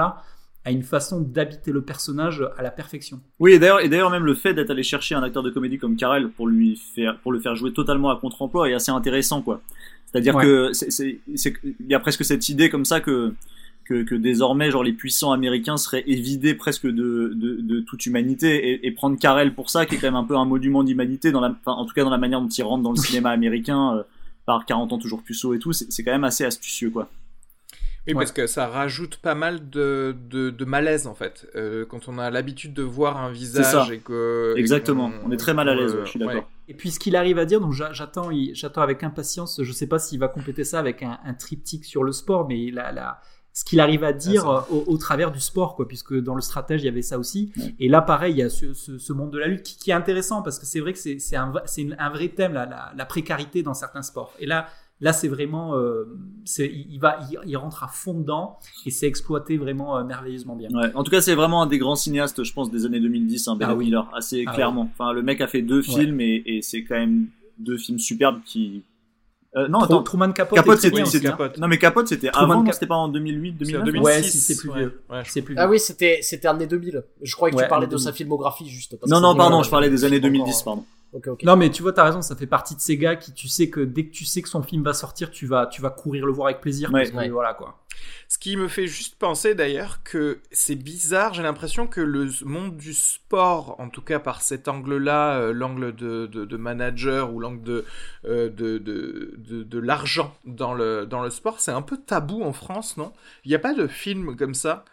a 0.64 0.72
une 0.72 0.84
façon 0.84 1.22
d'habiter 1.22 1.72
le 1.72 1.82
personnage 1.82 2.46
à 2.58 2.62
la 2.62 2.70
perfection. 2.70 3.20
Oui, 3.40 3.54
et 3.54 3.60
d'ailleurs, 3.60 3.82
et 3.82 3.90
d'ailleurs 3.90 4.12
même 4.12 4.26
le 4.26 4.36
fait 4.36 4.54
d'être 4.54 4.70
allé 4.70 4.84
chercher 4.84 5.16
un 5.16 5.24
acteur 5.24 5.42
de 5.42 5.50
comédie 5.50 5.80
comme 5.80 5.96
Carell 5.96 6.30
pour 6.30 6.48
lui 6.48 6.80
faire, 6.96 7.18
pour 7.20 7.32
le 7.32 7.40
faire 7.40 7.56
jouer 7.56 7.74
totalement 7.74 8.12
à 8.12 8.18
contre-emploi 8.18 8.70
est 8.70 8.74
assez 8.74 8.92
intéressant, 8.92 9.42
quoi. 9.42 9.62
C'est-à-dire 10.06 10.36
que 10.38 10.72
c'est, 10.74 11.20
il 11.28 11.88
y 11.88 11.96
a 11.96 12.00
presque 12.00 12.26
cette 12.26 12.50
idée 12.50 12.70
comme 12.70 12.84
ça 12.84 13.00
que, 13.00 13.34
que, 13.86 14.04
que, 14.04 14.14
désormais, 14.14 14.70
genre 14.70 14.84
les 14.84 14.92
puissants 14.92 15.32
américains 15.32 15.78
seraient 15.78 16.04
évidés 16.06 16.54
presque 16.54 16.86
de, 16.86 17.32
de, 17.34 17.62
de 17.62 17.80
toute 17.80 18.06
humanité 18.06 18.72
et, 18.72 18.88
et, 18.88 18.92
prendre 18.92 19.18
Carell 19.18 19.56
pour 19.56 19.70
ça, 19.70 19.86
qui 19.86 19.96
est 19.96 19.98
quand 20.00 20.08
même 20.08 20.16
un 20.16 20.26
peu 20.26 20.36
un 20.36 20.46
monument 20.46 20.84
d'humanité 20.84 21.32
dans 21.32 21.40
la, 21.40 21.56
en 21.66 21.86
tout 21.86 21.94
cas 21.94 22.04
dans 22.04 22.10
la 22.10 22.18
manière 22.18 22.42
dont 22.42 22.50
il 22.50 22.64
rentre 22.64 22.84
dans 22.84 22.92
le 22.92 22.98
cinéma 23.02 23.30
américain 23.30 23.96
euh, 23.96 24.04
par 24.46 24.66
40 24.66 24.92
ans 24.94 24.98
toujours 24.98 25.24
puceau 25.24 25.54
et 25.54 25.60
tout, 25.60 25.72
c'est 25.72 26.04
quand 26.04 26.12
même 26.12 26.26
assez 26.26 26.44
astucieux, 26.44 26.90
quoi. 26.90 27.10
Oui, 28.08 28.14
parce 28.16 28.32
que 28.32 28.48
ça 28.48 28.68
rajoute 28.68 29.18
pas 29.18 29.36
mal 29.36 29.70
de, 29.70 30.16
de, 30.30 30.50
de 30.50 30.66
malaise 30.66 31.06
en 31.06 31.14
fait. 31.14 31.48
Euh, 31.56 31.86
quand 31.86 32.08
on 32.08 32.18
a 32.18 32.32
l'habitude 32.32 32.74
de 32.74 32.82
voir 32.82 33.18
un 33.18 33.32
visage 33.32 33.92
et 33.92 34.00
que. 34.00 34.54
Exactement, 34.58 35.12
on, 35.24 35.32
est 35.32 35.38
très 35.38 35.54
mal 35.54 35.70
à 35.70 35.76
l'aise, 35.76 35.96
je 36.04 36.10
suis 36.10 36.20
d'accord. 36.20 36.50
Et 36.68 36.74
puis 36.74 36.90
ce 36.90 37.00
qu'il 37.00 37.16
arrive 37.16 37.38
à 37.38 37.46
dire, 37.46 37.60
donc 37.60 37.74
j'attends, 37.74 38.30
j'attends 38.54 38.82
avec 38.82 39.04
impatience, 39.04 39.62
je 39.62 39.72
sais 39.72 39.88
pas 39.88 40.00
s'il 40.00 40.20
va 40.20 40.30
compléter 40.30 40.64
ça 40.64 40.80
avec 40.80 41.04
un, 41.04 41.20
un 41.24 41.34
triptyque 41.34 41.86
sur 41.86 42.04
le 42.04 42.12
sport, 42.12 42.48
mais 42.48 42.72
la, 42.72 43.20
ce 43.54 43.66
qu'il 43.66 43.82
arrive 43.82 44.04
à 44.04 44.14
dire 44.14 44.48
ah, 44.48 44.66
au, 44.72 44.86
au, 44.88 44.98
travers 44.98 45.32
du 45.32 45.40
sport, 45.40 45.76
quoi, 45.76 45.88
puisque 45.88 46.18
dans 46.18 46.36
le 46.36 46.42
stratège 46.42 46.82
il 46.84 46.86
y 46.86 46.90
avait 46.90 47.02
ça 47.02 47.20
aussi. 47.20 47.52
Et 47.80 47.90
là, 47.90 48.02
pareil, 48.02 48.34
il 48.34 48.38
y 48.38 48.44
a 48.44 48.50
ce, 48.50 48.74
ce, 48.74 48.98
ce 48.98 49.14
monde 49.14 49.32
de 49.32 49.38
la 49.38 49.48
lutte 49.48 49.64
qui, 49.64 49.78
qui, 49.78 49.92
est 49.92 49.94
intéressant 49.94 50.42
parce 50.42 50.58
que 50.58 50.66
c'est 50.66 50.80
vrai 50.80 50.94
que 50.94 51.00
c'est 51.00 51.36
un, 51.36 51.52
un 52.00 52.10
vrai 52.10 52.30
thème, 52.30 52.54
la, 52.54 52.66
la, 52.66 52.94
la 52.96 53.06
précarité 53.06 53.64
dans 53.64 53.74
certains 53.74 54.02
sports. 54.02 54.34
Et 54.40 54.46
là, 54.46 54.68
Là, 55.02 55.14
c'est 55.14 55.28
vraiment, 55.28 55.76
euh, 55.76 56.06
il 56.60 57.00
va, 57.00 57.20
il, 57.46 57.58
rentre 57.58 57.84
à 57.84 57.88
fond 57.88 58.14
dedans 58.14 58.60
et 58.86 58.92
c'est 58.92 59.08
exploité 59.08 59.58
vraiment 59.58 59.98
euh, 59.98 60.04
merveilleusement 60.04 60.56
bien. 60.56 60.70
Ouais. 60.70 60.92
En 60.94 61.04
tout 61.04 61.10
cas, 61.10 61.22
c'est 61.22 61.34
vraiment 61.34 61.64
un 61.64 61.66
des 61.66 61.80
grands 61.80 61.96
cinéastes, 61.96 62.44
je 62.44 62.54
pense, 62.54 62.70
des 62.70 62.86
années 62.86 63.00
2010, 63.00 63.48
hein, 63.48 63.56
Ben 63.56 63.70
ah, 63.72 63.76
Miller, 63.76 64.08
assez 64.16 64.46
ah 64.48 64.54
clairement. 64.54 64.92
Enfin, 64.94 65.12
le 65.12 65.24
mec 65.24 65.42
a 65.42 65.48
fait 65.48 65.64
deux 65.64 65.82
films 65.82 66.22
et, 66.22 66.44
et 66.46 66.62
c'est 66.62 66.84
quand 66.84 66.96
même 66.96 67.28
deux 67.58 67.78
films 67.78 67.98
superbes 67.98 68.42
qui. 68.46 68.84
Euh, 69.56 69.68
non, 69.68 69.80
attends. 69.80 70.04
Truman 70.04 70.32
Capote. 70.34 70.60
Capote, 70.60 70.80
c'était. 70.80 71.30
Non, 71.60 71.68
mais 71.68 71.80
Capote, 71.80 72.08
c'était 72.08 72.30
avant. 72.34 72.64
C'était 72.72 72.86
pas 72.86 72.96
en 72.96 73.08
2008, 73.08 73.54
2009. 73.54 74.04
Ouais, 74.04 74.22
c'est 74.22 74.56
plus 74.56 74.72
vieux. 74.72 75.02
Ouais, 75.10 75.24
c'est 75.26 75.42
plus. 75.42 75.56
Ah 75.58 75.68
oui, 75.68 75.80
c'était, 75.80 76.20
c'était 76.22 76.48
année 76.48 76.68
2000. 76.68 77.04
Je 77.24 77.36
croyais 77.36 77.56
que 77.56 77.62
tu 77.62 77.68
parlais 77.68 77.88
de 77.88 77.98
sa 77.98 78.14
filmographie 78.14 78.70
juste. 78.70 78.98
non, 79.08 79.20
non, 79.20 79.36
pardon, 79.36 79.64
je 79.64 79.70
parlais 79.72 79.90
des 79.90 80.06
années 80.06 80.20
2010, 80.20 80.62
pardon. 80.62 80.86
Non, 81.44 81.58
mais 81.58 81.70
tu 81.70 81.82
vois, 81.82 81.92
t'as 81.92 82.06
raison, 82.06 82.22
ça 82.22 82.36
fait 82.36 82.48
partie 82.48 82.76
de 82.76 82.80
ces 82.80 82.98
gars 82.98 83.16
qui, 83.16 83.34
tu 83.34 83.48
sais 83.48 83.70
que 83.70 83.82
dès 83.82 84.06
que 84.06 84.12
tu 84.12 84.24
sais 84.24 84.42
que 84.42 84.50
son 84.50 84.64
film 84.64 84.84
va 84.84 84.94
sortir, 84.94 85.30
tu 85.30 85.46
vas, 85.46 85.68
tu 85.68 85.82
vas 85.82 85.90
courir 85.90 86.26
le 86.26 86.32
voir 86.32 86.48
avec 86.48 86.62
plaisir. 86.62 86.90
voilà 87.30 87.54
quoi. 87.54 87.78
Ce 88.30 88.38
qui 88.38 88.56
me 88.56 88.70
fait 88.70 88.88
juste 88.88 89.16
penser 89.20 89.54
d'ailleurs 89.54 90.04
que 90.04 90.40
c'est 90.52 90.76
bizarre, 90.76 91.34
j'ai 91.34 91.44
l'impression 91.44 91.86
que 91.86 92.00
le 92.00 92.30
monde 92.46 92.78
du 92.78 92.94
sport, 92.94 93.76
en 93.80 93.90
tout 93.90 94.02
cas 94.02 94.20
par 94.20 94.42
cet 94.42 94.70
angle-là, 94.70 95.38
euh, 95.38 95.54
l'angle 95.54 95.94
de, 95.94 96.28
de, 96.28 96.58
manager 96.58 97.34
ou 97.34 97.40
l'angle 97.40 97.62
de, 97.62 97.86
euh, 98.26 98.50
de, 98.50 98.78
de, 98.78 99.64
de, 99.64 99.80
l'argent 99.80 100.34
dans 100.46 100.74
le, 100.74 101.06
dans 101.06 101.22
le 101.22 101.30
sport, 101.30 101.60
c'est 101.60 101.72
un 101.72 101.82
peu 101.82 101.98
tabou 101.98 102.42
en 102.42 102.54
France, 102.54 102.96
non? 102.96 103.12
Il 103.44 103.50
n'y 103.50 103.56
a 103.56 103.60
pas 103.60 103.74
de 103.74 103.86
film 103.88 104.38
comme 104.38 104.54
ça 104.54 104.86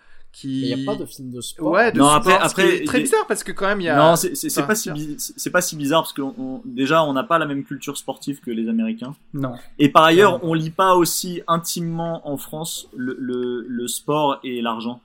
il 0.44 0.76
n'y 0.76 0.82
a 0.82 0.84
pas 0.84 0.96
de 0.96 1.04
film 1.04 1.30
de 1.30 1.40
sport. 1.40 1.70
Ouais, 1.70 1.92
de 1.92 1.98
non, 1.98 2.06
après, 2.06 2.34
après, 2.34 2.84
très 2.84 3.00
bizarre 3.00 3.26
parce 3.26 3.42
que 3.42 3.52
quand 3.52 3.66
même 3.66 3.80
il 3.80 3.84
y 3.84 3.88
a. 3.88 3.96
Non, 3.96 4.16
c'est 4.16 4.66
pas 4.66 4.74
si 4.74 4.90
c'est 5.18 5.50
pas 5.50 5.60
si 5.60 5.76
bizarre 5.76 6.02
parce 6.02 6.12
que 6.12 6.22
déjà 6.64 7.02
on 7.04 7.12
n'a 7.12 7.24
pas 7.24 7.38
la 7.38 7.46
même 7.46 7.64
culture 7.64 7.96
sportive 7.96 8.40
que 8.40 8.50
les 8.50 8.68
Américains. 8.68 9.14
Non. 9.34 9.52
Et 9.78 9.88
par 9.88 10.04
ailleurs, 10.04 10.42
on 10.44 10.54
lit 10.54 10.70
pas 10.70 10.94
aussi 10.94 11.42
intimement 11.46 12.28
en 12.28 12.36
France 12.36 12.88
le, 12.96 13.16
le, 13.18 13.64
le 13.68 13.88
sport 13.88 14.38
et 14.44 14.60
l'argent. 14.62 15.00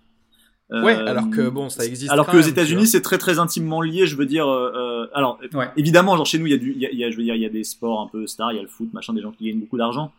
Ouais, 0.70 0.96
euh, 0.96 1.06
alors 1.06 1.30
que 1.30 1.50
bon, 1.50 1.70
ça 1.70 1.86
existe. 1.86 2.12
Alors 2.12 2.26
que 2.26 2.38
aux 2.38 2.42
États-Unis, 2.42 2.88
c'est 2.88 3.02
très 3.02 3.18
très 3.18 3.38
intimement 3.38 3.82
lié. 3.82 4.08
Je 4.08 4.16
veux 4.16 4.26
dire, 4.26 4.48
euh, 4.48 4.72
euh 4.74 5.08
alors 5.14 5.40
évidemment, 5.78 6.16
genre 6.16 6.26
chez 6.26 6.40
nous, 6.40 6.48
il 6.48 6.52
y 6.52 6.56
a 6.56 6.58
du, 6.58 6.74
il 6.74 7.00
y 7.00 7.04
a, 7.04 7.12
je 7.12 7.18
veux 7.18 7.24
dire, 7.24 7.36
il 7.36 7.42
y 7.42 7.46
a 7.46 7.50
des 7.50 7.64
sports 7.64 8.02
un 8.02 8.08
peu 8.08 8.26
stars, 8.26 8.54
il 8.54 8.56
y 8.56 8.60
a 8.60 8.62
le 8.62 8.68
foot, 8.68 8.92
machin, 8.94 9.14
des 9.14 9.22
gens 9.22 9.32
qui 9.32 9.46
gagnent 9.46 9.60
beaucoup 9.60 9.78
d'argent. 9.78 10.12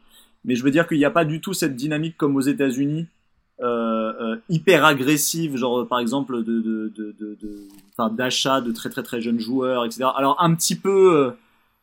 Mais 0.45 0.55
je 0.55 0.63
veux 0.63 0.71
dire 0.71 0.87
qu'il 0.87 0.99
n'y 0.99 1.05
a 1.05 1.11
pas 1.11 1.25
du 1.25 1.41
tout 1.41 1.55
cette 1.55 1.75
dynamique 1.75 2.17
comme 2.17 2.37
aux 2.37 2.43
États-Unis 2.43 3.01
euh, 3.01 3.03
euh, 3.03 3.14
hyper 4.49 4.85
agressive, 4.85 5.57
genre 5.57 5.87
par 5.87 6.01
exemple 6.01 6.43
de, 6.43 6.61
de, 6.61 6.93
de, 6.97 7.15
de, 7.19 8.17
d'achat 8.17 8.61
de 8.61 8.73
très 8.73 8.91
très 8.91 9.03
très 9.03 9.21
jeunes 9.21 9.39
joueurs, 9.39 9.85
etc. 9.85 10.07
Alors 10.17 10.37
un 10.41 10.55
petit 10.55 10.77
peu 10.77 11.17
euh, 11.17 11.31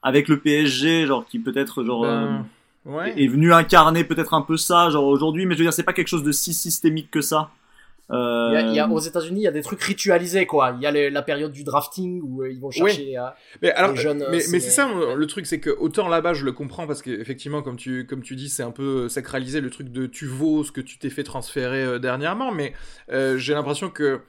avec 0.01 0.27
le 0.27 0.40
PSG, 0.40 1.08
genre 1.08 1.25
qui 1.25 1.40
peut-être 1.40 1.83
genre 1.83 2.03
ben, 2.03 2.45
ouais. 2.85 3.22
est 3.22 3.27
venu 3.27 3.53
incarner 3.53 4.03
peut-être 4.03 4.33
un 4.33 4.41
peu 4.41 4.58
ça, 4.58 4.90
genre 4.90 5.06
aujourd'hui, 5.06 5.45
mais 5.45 5.56
je 5.56 5.59
veux 5.59 5.66
dire 5.66 5.74
c'est 5.74 5.83
pas 5.83 5.93
quelque 5.93 6.09
chose 6.09 6.24
de 6.24 6.32
si 6.32 6.53
systémique 6.53 7.09
que 7.11 7.22
ça. 7.22 7.50
Euh... 8.11 8.61
Il, 8.67 8.75
y 8.75 8.80
a, 8.80 8.88
aux 8.90 8.99
États-Unis, 8.99 9.41
il 9.41 9.43
y 9.43 9.48
a 9.48 9.51
des 9.51 9.61
trucs 9.61 9.81
ritualisés, 9.81 10.45
quoi. 10.45 10.73
Il 10.75 10.83
y 10.83 10.85
a 10.85 11.09
la 11.09 11.22
période 11.22 11.51
du 11.51 11.64
drafting 11.64 12.22
où 12.23 12.41
euh, 12.41 12.51
ils 12.51 12.59
vont 12.59 12.69
chercher 12.69 13.17
euh, 13.17 13.27
mais 13.61 13.72
alors, 13.72 13.93
les 13.93 14.01
jeunes. 14.01 14.25
Mais, 14.30 14.41
c'est 14.41 14.59
ça 14.59 14.90
le 15.15 15.27
truc, 15.27 15.45
c'est 15.45 15.59
que 15.59 15.69
autant 15.69 16.07
là-bas, 16.07 16.33
je 16.33 16.43
le 16.43 16.51
comprends 16.51 16.88
parce 16.88 17.01
qu'effectivement, 17.01 17.61
comme 17.61 17.77
tu 17.77 18.06
comme 18.06 18.22
tu 18.22 18.35
dis, 18.35 18.49
c'est 18.49 18.64
un 18.64 18.72
peu 18.72 19.07
sacralisé 19.07 19.61
le 19.61 19.69
truc 19.69 19.90
de 19.90 20.07
tu 20.07 20.25
vaux 20.25 20.64
ce 20.64 20.72
que 20.72 20.81
tu 20.81 20.98
t'es 20.98 21.09
fait 21.09 21.23
transférer 21.23 21.83
euh, 21.83 21.99
dernièrement, 21.99 22.51
mais 22.51 22.73
j'ai 23.09 23.53
l'impression 23.53 23.90
que, 23.90 24.22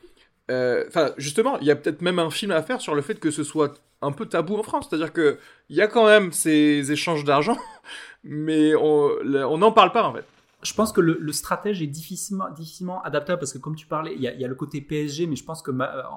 enfin, 0.48 1.12
justement, 1.16 1.58
il 1.60 1.66
y 1.66 1.70
a 1.70 1.76
peut-être 1.76 2.02
même 2.02 2.18
un 2.18 2.30
film 2.30 2.52
à 2.52 2.62
faire 2.62 2.80
sur 2.80 2.94
le 2.94 3.02
fait 3.02 3.18
que 3.18 3.30
ce 3.30 3.42
soit 3.42 3.74
un 4.00 4.12
peu 4.12 4.26
tabou 4.26 4.56
en 4.56 4.62
France, 4.62 4.86
c'est-à-dire 4.88 5.12
que 5.12 5.38
il 5.68 5.76
y 5.76 5.80
a 5.80 5.86
quand 5.86 6.06
même 6.06 6.32
ces 6.32 6.92
échanges 6.92 7.24
d'argent, 7.24 7.56
mais 8.24 8.74
on 8.76 9.58
n'en 9.58 9.72
parle 9.72 9.92
pas 9.92 10.04
en 10.04 10.14
fait. 10.14 10.24
Je 10.62 10.74
pense 10.74 10.92
que 10.92 11.00
le, 11.00 11.18
le, 11.20 11.32
stratège 11.32 11.82
est 11.82 11.88
difficilement, 11.88 12.48
difficilement 12.50 13.02
adaptable 13.02 13.40
parce 13.40 13.52
que 13.52 13.58
comme 13.58 13.74
tu 13.74 13.86
parlais, 13.86 14.14
il 14.14 14.22
y 14.22 14.28
a, 14.28 14.32
il 14.32 14.40
y 14.40 14.44
a 14.44 14.48
le 14.48 14.54
côté 14.54 14.80
PSG, 14.80 15.26
mais 15.26 15.34
je 15.34 15.44
pense 15.44 15.60
que 15.60 15.72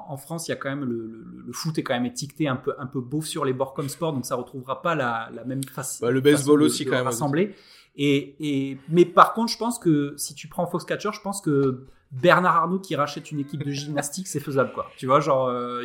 en 0.08 0.18
France, 0.18 0.48
il 0.48 0.52
y 0.52 0.54
a 0.54 0.56
quand 0.56 0.70
même 0.70 0.86
le, 0.86 1.08
le, 1.08 1.44
le, 1.48 1.54
foot 1.54 1.78
est 1.80 1.84
quand 1.84 1.96
même 1.96 2.06
étiqueté 2.06 2.48
un 2.48 2.56
peu 2.56 2.74
un 2.78 2.86
peu 2.86 3.02
beau 3.02 3.22
sur 3.22 3.44
les 3.44 3.54
bords 3.54 3.74
comme 3.74 3.90
sport, 3.90 4.14
donc 4.14 4.26
ça 4.26 4.36
retrouvera 4.36 4.82
pas 4.82 4.94
la, 4.94 5.30
la 5.34 5.44
même 5.46 5.64
face. 5.64 6.00
Bah, 6.00 6.12
le 6.12 6.22
baseball 6.22 6.62
aussi 6.62 6.86
quand 6.86 6.92
même. 6.92 7.06
Rassemblé. 7.06 7.56
Et, 7.96 8.36
et 8.40 8.78
mais 8.90 9.06
par 9.06 9.34
contre, 9.34 9.52
je 9.52 9.58
pense 9.58 9.80
que 9.80 10.14
si 10.18 10.36
tu 10.36 10.48
prends 10.48 10.68
Foxcatcher, 10.68 11.10
je 11.14 11.22
pense 11.22 11.42
que 11.42 11.86
Bernard 12.12 12.56
Arnault 12.56 12.80
qui 12.80 12.96
rachète 12.96 13.32
une 13.32 13.40
équipe 13.40 13.64
de 13.64 13.72
gymnastique, 13.72 14.28
c'est 14.28 14.40
faisable 14.40 14.72
quoi. 14.74 14.90
Tu 14.98 15.08
vois, 15.08 15.22
genre. 15.22 15.48
Euh, 15.48 15.84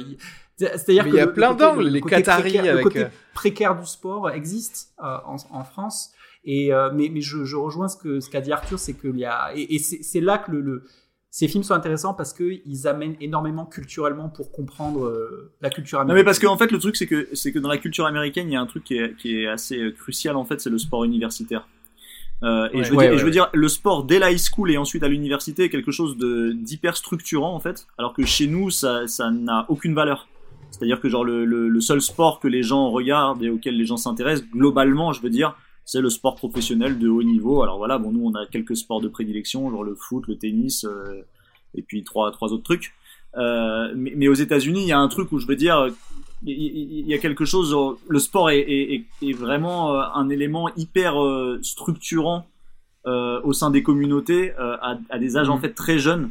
c'est-à-dire 0.57 1.05
qu'il 1.05 1.15
y 1.15 1.21
a 1.21 1.27
plein 1.27 1.55
d'angles, 1.55 1.89
les 1.89 2.03
Qataris 2.03 2.59
avec. 2.59 2.77
Le 2.77 2.83
côté 2.83 3.07
précaire 3.33 3.79
du 3.79 3.87
sport 3.87 4.29
existe 4.31 4.93
euh, 5.03 5.17
en, 5.25 5.37
en 5.51 5.65
France. 5.65 6.13
Et 6.45 6.73
euh, 6.73 6.91
mais, 6.93 7.11
mais 7.11 7.21
je, 7.21 7.45
je, 7.45 7.57
rejoins 7.57 7.89
ce 7.89 7.97
que 7.97 8.21
ce 8.21 8.31
qu'a 8.31 8.41
dit 8.41 8.53
Arthur, 8.53 8.79
c'est 8.79 8.95
qu'il 8.95 9.19
y 9.19 9.25
a 9.25 9.53
et, 9.55 9.75
et 9.75 9.79
c'est 9.79 10.21
là 10.21 10.39
que 10.39 10.51
le, 10.51 10.61
le, 10.63 10.85
ces 11.31 11.47
films 11.47 11.63
sont 11.63 11.75
intéressants 11.75 12.13
parce 12.13 12.33
que 12.33 12.61
ils 12.67 12.89
amènent 12.89 13.17
énormément 13.21 13.65
culturellement 13.65 14.29
pour 14.29 14.51
comprendre 14.51 15.05
euh, 15.05 15.53
la 15.61 15.71
culture 15.71 16.01
américaine. 16.01 16.17
Non 16.17 16.21
mais 16.21 16.25
parce 16.25 16.39
qu'en 16.41 16.53
en 16.53 16.59
fait 16.59 16.73
le 16.73 16.79
truc 16.79 16.97
c'est 16.97 17.07
que 17.07 17.29
c'est 17.35 17.53
que 17.53 17.59
dans 17.61 17.69
la 17.69 17.79
culture 17.79 18.07
américaine 18.07 18.49
il 18.49 18.55
y 18.55 18.57
a 18.57 18.61
un 18.61 18.67
truc 18.67 18.85
qui 18.85 18.97
est, 18.97 19.15
qui 19.17 19.37
est 19.37 19.47
assez 19.47 19.79
euh, 19.79 19.93
crucial 19.93 20.37
en 20.37 20.45
fait 20.45 20.61
c'est 20.61 20.71
le 20.71 20.79
sport 20.79 21.05
universitaire. 21.05 21.69
Euh, 22.43 22.71
et, 22.73 22.83
je 22.83 22.91
veux 22.91 22.97
dire, 22.97 23.13
et 23.13 23.19
je 23.19 23.25
veux 23.25 23.31
dire, 23.31 23.51
le 23.53 23.69
sport 23.69 24.05
dès 24.05 24.19
la 24.19 24.33
high 24.33 24.39
school 24.39 24.71
et 24.71 24.79
ensuite 24.79 25.03
à 25.03 25.09
l'université 25.09 25.65
est 25.65 25.69
quelque 25.69 25.93
chose 25.93 26.17
de 26.17 26.53
d'hyper 26.53 26.97
structurant 26.97 27.55
en 27.55 27.61
fait, 27.61 27.87
alors 27.99 28.15
que 28.15 28.25
chez 28.25 28.47
nous 28.47 28.71
ça 28.71 29.07
ça 29.07 29.31
n'a 29.31 29.67
aucune 29.69 29.95
valeur. 29.95 30.27
C'est-à-dire 30.71 31.01
que 31.01 31.09
genre 31.09 31.25
le, 31.25 31.45
le, 31.45 31.69
le, 31.69 31.81
seul 31.81 32.01
sport 32.01 32.41
que 32.41 32.49
les 32.49 32.63
gens 32.63 32.91
regardent 32.91 33.43
et 33.43 33.51
auquel 33.51 33.77
les 33.77 33.85
gens 33.85 33.97
s'intéressent 33.97 34.49
globalement, 34.51 35.13
je 35.13 35.21
veux 35.21 35.29
dire, 35.29 35.57
c'est 35.91 36.01
le 36.01 36.09
sport 36.09 36.37
professionnel 36.37 37.01
de 37.01 37.09
haut 37.09 37.25
niveau. 37.25 37.65
Alors 37.65 37.79
voilà, 37.79 37.99
bon, 37.99 38.13
nous 38.13 38.25
on 38.25 38.33
a 38.37 38.47
quelques 38.47 38.77
sports 38.77 39.01
de 39.01 39.09
prédilection, 39.09 39.69
genre 39.73 39.83
le 39.83 39.97
foot, 39.97 40.25
le 40.29 40.39
tennis, 40.39 40.85
euh, 40.85 41.27
et 41.75 41.83
puis 41.83 42.05
trois 42.05 42.31
trois 42.31 42.53
autres 42.53 42.63
trucs. 42.63 42.93
Euh, 43.37 43.93
mais, 43.97 44.13
mais, 44.15 44.29
aux 44.29 44.35
États-Unis, 44.35 44.83
il 44.83 44.87
y 44.87 44.93
a 44.93 45.01
un 45.01 45.09
truc 45.09 45.33
où 45.33 45.41
je 45.41 45.49
veux 45.49 45.57
dire, 45.57 45.89
il 46.47 47.09
y, 47.09 47.13
a 47.13 47.19
quelque 47.19 47.45
chose. 47.45 47.77
Le 48.09 48.19
sport 48.21 48.51
est, 48.51 48.61
est, 48.61 49.05
est 49.21 49.33
vraiment 49.33 49.93
euh, 49.93 50.03
un 50.15 50.29
élément 50.29 50.71
hyper 50.77 51.15
structurant 51.61 52.47
au 53.05 53.53
sein 53.53 53.73
des 53.73 53.83
communautés 53.83 54.53
à, 54.59 54.97
à, 55.09 55.19
des 55.19 55.37
âges 55.37 55.49
en 55.49 55.57
mmh. 55.57 55.61
fait 55.61 55.75
très 55.75 55.99
jeunes. 55.99 56.31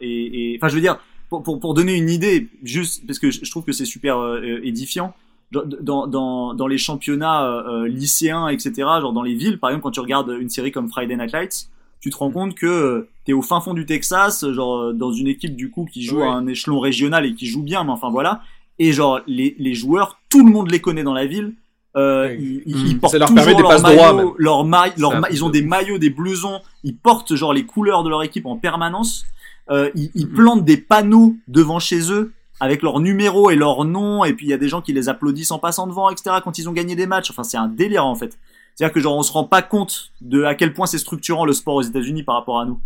et, 0.00 0.56
enfin, 0.56 0.68
je 0.68 0.76
veux 0.76 0.80
dire, 0.80 1.00
pour, 1.28 1.42
pour, 1.42 1.58
pour, 1.58 1.74
donner 1.74 1.96
une 1.96 2.10
idée, 2.10 2.48
juste 2.62 3.04
parce 3.08 3.18
que 3.18 3.32
je 3.32 3.50
trouve 3.50 3.64
que 3.64 3.72
c'est 3.72 3.84
super 3.84 4.40
édifiant 4.62 5.14
dans, 5.52 6.06
dans, 6.06 6.54
dans 6.54 6.66
les 6.66 6.78
championnats 6.78 7.44
euh, 7.44 7.82
euh, 7.82 7.88
lycéens, 7.88 8.48
etc., 8.48 8.72
genre 8.76 9.12
dans 9.12 9.22
les 9.22 9.34
villes, 9.34 9.58
par 9.58 9.70
exemple, 9.70 9.82
quand 9.84 9.90
tu 9.90 10.00
regardes 10.00 10.30
une 10.40 10.48
série 10.48 10.70
comme 10.70 10.88
Friday 10.88 11.16
Night 11.16 11.32
Lights, 11.32 11.68
tu 12.00 12.10
te 12.10 12.16
rends 12.16 12.30
compte 12.30 12.54
que 12.54 12.66
euh, 12.66 13.08
t'es 13.24 13.32
au 13.32 13.42
fin 13.42 13.60
fond 13.60 13.74
du 13.74 13.84
Texas, 13.84 14.48
genre 14.52 14.94
dans 14.94 15.12
une 15.12 15.26
équipe 15.26 15.56
du 15.56 15.70
coup 15.70 15.86
qui 15.90 16.02
joue 16.02 16.22
à 16.22 16.28
un 16.28 16.46
échelon 16.46 16.80
régional 16.80 17.26
et 17.26 17.34
qui 17.34 17.46
joue 17.46 17.62
bien, 17.62 17.84
mais 17.84 17.90
enfin 17.90 18.10
voilà. 18.10 18.42
Et 18.78 18.92
genre 18.92 19.20
les, 19.26 19.54
les 19.58 19.74
joueurs, 19.74 20.20
tout 20.30 20.44
le 20.46 20.50
monde 20.50 20.70
les 20.70 20.80
connaît 20.80 21.02
dans 21.02 21.12
la 21.12 21.26
ville. 21.26 21.54
Euh, 21.96 22.36
ils, 22.38 22.62
ils, 22.66 22.96
mmh. 22.96 23.00
portent 23.00 23.14
leur 23.14 23.28
toujours 23.28 23.60
leur 23.60 23.82
maillot, 23.82 24.34
leur 24.38 24.64
maille, 24.64 24.92
leur 24.96 25.12
ils 25.32 25.44
ont 25.44 25.50
des 25.50 25.62
maillots, 25.62 25.98
des 25.98 26.10
blousons. 26.10 26.60
Ils 26.84 26.96
portent 26.96 27.34
genre 27.34 27.52
les 27.52 27.66
couleurs 27.66 28.04
de 28.04 28.08
leur 28.08 28.22
équipe 28.22 28.46
en 28.46 28.56
permanence. 28.56 29.24
Euh, 29.70 29.90
ils, 29.94 30.10
ils, 30.14 30.28
mmh. 30.28 30.34
plantent 30.34 30.64
des 30.64 30.76
panneaux 30.76 31.36
devant 31.48 31.80
chez 31.80 32.12
eux 32.12 32.32
avec 32.60 32.82
leur 32.82 33.00
numéro 33.00 33.50
et 33.50 33.56
leur 33.56 33.84
nom, 33.84 34.24
et 34.24 34.34
puis 34.34 34.46
il 34.46 34.50
y 34.50 34.52
a 34.52 34.58
des 34.58 34.68
gens 34.68 34.82
qui 34.82 34.92
les 34.92 35.08
applaudissent 35.08 35.50
en 35.50 35.58
passant 35.58 35.86
devant, 35.86 36.10
etc. 36.10 36.36
quand 36.44 36.58
ils 36.58 36.68
ont 36.68 36.72
gagné 36.72 36.94
des 36.94 37.06
matchs. 37.06 37.30
Enfin, 37.30 37.42
c'est 37.42 37.56
un 37.56 37.68
délire 37.68 38.04
en 38.04 38.14
fait. 38.14 38.38
C'est-à-dire 38.74 38.94
que 38.94 39.00
genre 39.00 39.16
on 39.16 39.22
se 39.22 39.32
rend 39.32 39.44
pas 39.44 39.62
compte 39.62 40.10
de 40.20 40.44
à 40.44 40.54
quel 40.54 40.72
point 40.72 40.86
c'est 40.86 40.98
structurant 40.98 41.44
le 41.44 41.52
sport 41.52 41.74
aux 41.74 41.82
États-Unis 41.82 42.22
par 42.22 42.36
rapport 42.36 42.60
à 42.60 42.66
nous. 42.66 42.80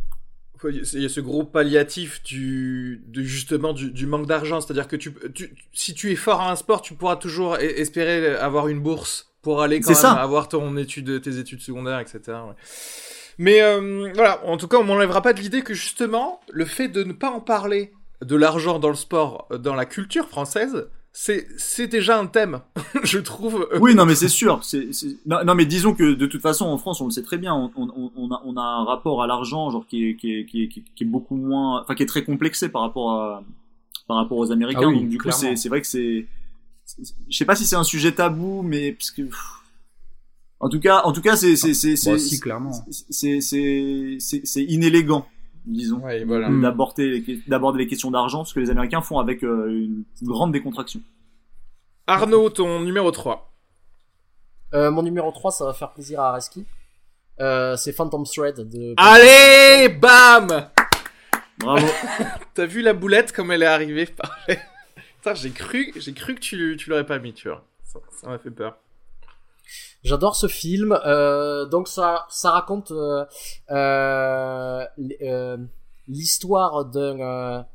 Il 0.64 1.02
y 1.02 1.04
a 1.04 1.10
ce 1.10 1.20
gros 1.20 1.44
palliatif 1.44 2.22
du, 2.22 3.04
de 3.08 3.22
justement 3.22 3.74
du, 3.74 3.90
du 3.90 4.06
manque 4.06 4.26
d'argent, 4.26 4.62
c'est-à-dire 4.62 4.88
que 4.88 4.96
tu, 4.96 5.12
tu, 5.34 5.54
si 5.74 5.92
tu 5.92 6.10
es 6.10 6.16
fort 6.16 6.40
à 6.40 6.50
un 6.50 6.56
sport, 6.56 6.80
tu 6.80 6.94
pourras 6.94 7.16
toujours 7.16 7.58
espérer 7.58 8.34
avoir 8.36 8.68
une 8.68 8.80
bourse 8.80 9.34
pour 9.42 9.60
aller 9.60 9.80
quand 9.80 9.90
même 9.90 10.00
ça. 10.00 10.12
avoir 10.12 10.48
ton 10.48 10.74
étude, 10.78 11.20
tes 11.20 11.38
études 11.38 11.60
secondaires, 11.60 11.98
etc. 11.98 12.20
Ouais. 12.28 12.54
Mais 13.36 13.60
euh, 13.60 14.10
voilà, 14.14 14.44
en 14.46 14.56
tout 14.56 14.68
cas, 14.68 14.78
on 14.78 14.84
m'enlèvera 14.84 15.20
pas 15.20 15.32
de 15.34 15.40
l'idée 15.40 15.62
que 15.62 15.74
justement 15.74 16.40
le 16.50 16.64
fait 16.64 16.88
de 16.88 17.04
ne 17.04 17.12
pas 17.12 17.30
en 17.30 17.40
parler 17.40 17.92
de 18.24 18.36
l'argent 18.36 18.78
dans 18.78 18.88
le 18.88 18.94
sport, 18.94 19.48
dans 19.58 19.74
la 19.74 19.86
culture 19.86 20.28
française, 20.28 20.88
c'est 21.12 21.46
c'est 21.56 21.86
déjà 21.86 22.18
un 22.18 22.26
thème, 22.26 22.60
je 23.04 23.18
trouve. 23.18 23.68
Oui, 23.80 23.94
non, 23.94 24.04
mais 24.04 24.16
c'est 24.16 24.28
sûr. 24.28 24.60
Non, 25.26 25.44
non, 25.44 25.54
mais 25.54 25.64
disons 25.64 25.94
que 25.94 26.14
de 26.14 26.26
toute 26.26 26.42
façon, 26.42 26.66
en 26.66 26.76
France, 26.76 27.00
on 27.00 27.04
le 27.04 27.12
sait 27.12 27.22
très 27.22 27.38
bien, 27.38 27.54
on, 27.54 27.70
on, 27.76 28.10
on, 28.16 28.30
a, 28.32 28.42
on 28.44 28.56
a 28.56 28.62
un 28.62 28.84
rapport 28.84 29.22
à 29.22 29.28
l'argent, 29.28 29.70
genre 29.70 29.86
qui 29.86 30.08
est, 30.08 30.16
qui 30.16 30.32
est, 30.32 30.44
qui 30.44 30.64
est, 30.64 30.68
qui 30.68 31.04
est 31.04 31.06
beaucoup 31.06 31.36
moins, 31.36 31.82
enfin, 31.82 31.94
qui 31.94 32.02
est 32.02 32.06
très 32.06 32.24
complexé 32.24 32.68
par 32.68 32.82
rapport 32.82 33.12
à, 33.12 33.44
par 34.08 34.16
rapport 34.16 34.38
aux 34.38 34.50
Américains. 34.50 34.80
Ah 34.82 34.88
oui, 34.88 35.00
Donc 35.00 35.08
du 35.08 35.18
coup, 35.18 35.30
c'est, 35.30 35.54
c'est 35.54 35.68
vrai 35.68 35.80
que 35.80 35.86
c'est, 35.86 36.26
je 37.30 37.36
sais 37.36 37.44
pas 37.44 37.54
si 37.54 37.64
c'est 37.64 37.76
un 37.76 37.84
sujet 37.84 38.12
tabou, 38.12 38.62
mais 38.62 38.92
parce 38.92 39.12
que. 39.12 39.22
En 40.60 40.68
tout 40.68 40.80
cas, 40.80 41.02
en 41.04 41.12
tout 41.12 41.20
cas, 41.20 41.36
c'est 41.36 41.56
c'est 41.56 41.74
c'est 41.74 41.96
c'est 43.40 43.40
c'est 43.40 44.64
inélégant 44.64 45.26
disons, 45.66 45.98
voilà. 46.26 46.48
Mm. 46.48 46.62
d'aborder 46.62 47.24
les, 47.78 47.86
questions 47.86 48.10
d'argent, 48.10 48.44
ce 48.44 48.54
que 48.54 48.60
les 48.60 48.70
Américains 48.70 49.02
font 49.02 49.18
avec 49.18 49.42
euh, 49.44 49.68
une 49.68 50.04
grande 50.22 50.52
décontraction. 50.52 51.00
Arnaud, 52.06 52.50
ton 52.50 52.80
numéro 52.80 53.10
3. 53.10 53.50
Euh, 54.74 54.90
mon 54.90 55.02
numéro 55.02 55.30
3, 55.30 55.52
ça 55.52 55.64
va 55.64 55.72
faire 55.72 55.92
plaisir 55.92 56.20
à 56.20 56.30
Areski. 56.30 56.66
Euh, 57.40 57.76
c'est 57.76 57.92
Phantom 57.92 58.24
Thread 58.24 58.68
de... 58.68 58.94
Allez, 58.96 59.88
bam 59.88 60.68
Bravo. 61.58 61.86
T'as 62.54 62.66
vu 62.66 62.82
la 62.82 62.92
boulette 62.92 63.32
comme 63.32 63.50
elle 63.50 63.62
est 63.62 63.66
arrivée? 63.66 64.08
J'ai 65.34 65.50
cru, 65.52 65.90
j'ai 65.96 66.12
cru 66.12 66.34
que 66.34 66.40
tu, 66.40 66.76
tu 66.78 66.90
l'aurais 66.90 67.06
pas 67.06 67.18
mis, 67.18 67.32
tu 67.32 67.48
vois. 67.48 67.64
Ça 67.82 68.28
m'a 68.28 68.36
fait 68.36 68.50
peur. 68.50 68.76
J'adore 70.04 70.36
ce 70.36 70.48
film. 70.48 70.98
Euh, 71.06 71.64
donc 71.64 71.88
ça, 71.88 72.26
ça 72.28 72.50
raconte 72.50 72.92
euh, 72.92 73.24
euh, 73.70 74.84
euh 75.22 75.56
l'histoire 76.06 76.84
d'un, 76.84 77.66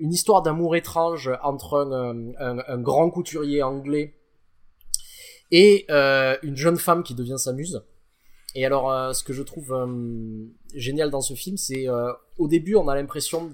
une 0.00 0.12
histoire 0.12 0.42
d'amour 0.42 0.74
étrange 0.74 1.30
entre 1.40 1.78
un, 1.78 2.32
un, 2.36 2.58
un, 2.66 2.78
grand 2.78 3.10
couturier 3.10 3.62
anglais 3.62 4.16
et 5.52 5.86
une 5.88 6.56
jeune 6.56 6.78
femme 6.78 7.04
qui 7.04 7.14
devient 7.14 7.38
sa 7.38 7.52
muse. 7.52 7.84
Et 8.54 8.64
alors, 8.64 9.14
ce 9.14 9.22
que 9.22 9.32
je 9.34 9.42
trouve 9.42 9.74
génial 10.74 11.10
dans 11.10 11.20
ce 11.20 11.34
film, 11.34 11.56
c'est 11.56 11.86
au 12.38 12.48
début, 12.48 12.76
on 12.76 12.88
a 12.88 12.94
l'impression 12.94 13.50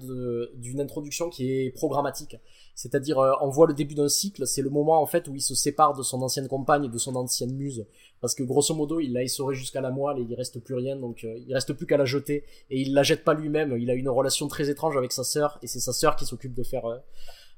d'une 0.55 0.81
introduction 0.81 1.29
qui 1.29 1.51
est 1.51 1.71
programmatique. 1.71 2.37
C'est-à-dire, 2.75 3.19
euh, 3.19 3.31
on 3.41 3.49
voit 3.49 3.67
le 3.67 3.73
début 3.73 3.93
d'un 3.93 4.09
cycle, 4.09 4.47
c'est 4.47 4.61
le 4.61 4.69
moment 4.69 5.01
en 5.01 5.05
fait 5.05 5.27
où 5.27 5.35
il 5.35 5.41
se 5.41 5.53
sépare 5.53 5.93
de 5.93 6.01
son 6.01 6.21
ancienne 6.21 6.47
compagne 6.47 6.89
de 6.89 6.97
son 6.97 7.15
ancienne 7.15 7.53
muse, 7.53 7.85
parce 8.19 8.33
que 8.33 8.43
grosso 8.43 8.73
modo, 8.73 8.99
il 8.99 9.13
l'a 9.13 9.23
essoré 9.23 9.53
jusqu'à 9.53 9.79
la 9.79 9.91
moelle 9.91 10.19
et 10.19 10.25
il 10.27 10.35
reste 10.35 10.59
plus 10.59 10.73
rien, 10.73 10.95
donc 10.95 11.23
euh, 11.23 11.37
il 11.47 11.53
reste 11.53 11.73
plus 11.73 11.85
qu'à 11.85 11.97
la 11.97 12.05
jeter 12.05 12.45
et 12.71 12.81
il 12.81 12.93
la 12.93 13.03
jette 13.03 13.23
pas 13.23 13.35
lui-même. 13.35 13.77
Il 13.77 13.91
a 13.91 13.93
une 13.93 14.09
relation 14.09 14.47
très 14.47 14.69
étrange 14.69 14.97
avec 14.97 15.11
sa 15.11 15.23
sœur 15.23 15.59
et 15.61 15.67
c'est 15.67 15.79
sa 15.79 15.93
sœur 15.93 16.15
qui 16.15 16.25
s'occupe 16.25 16.53
de 16.53 16.63
faire, 16.63 16.85
euh, 16.85 16.97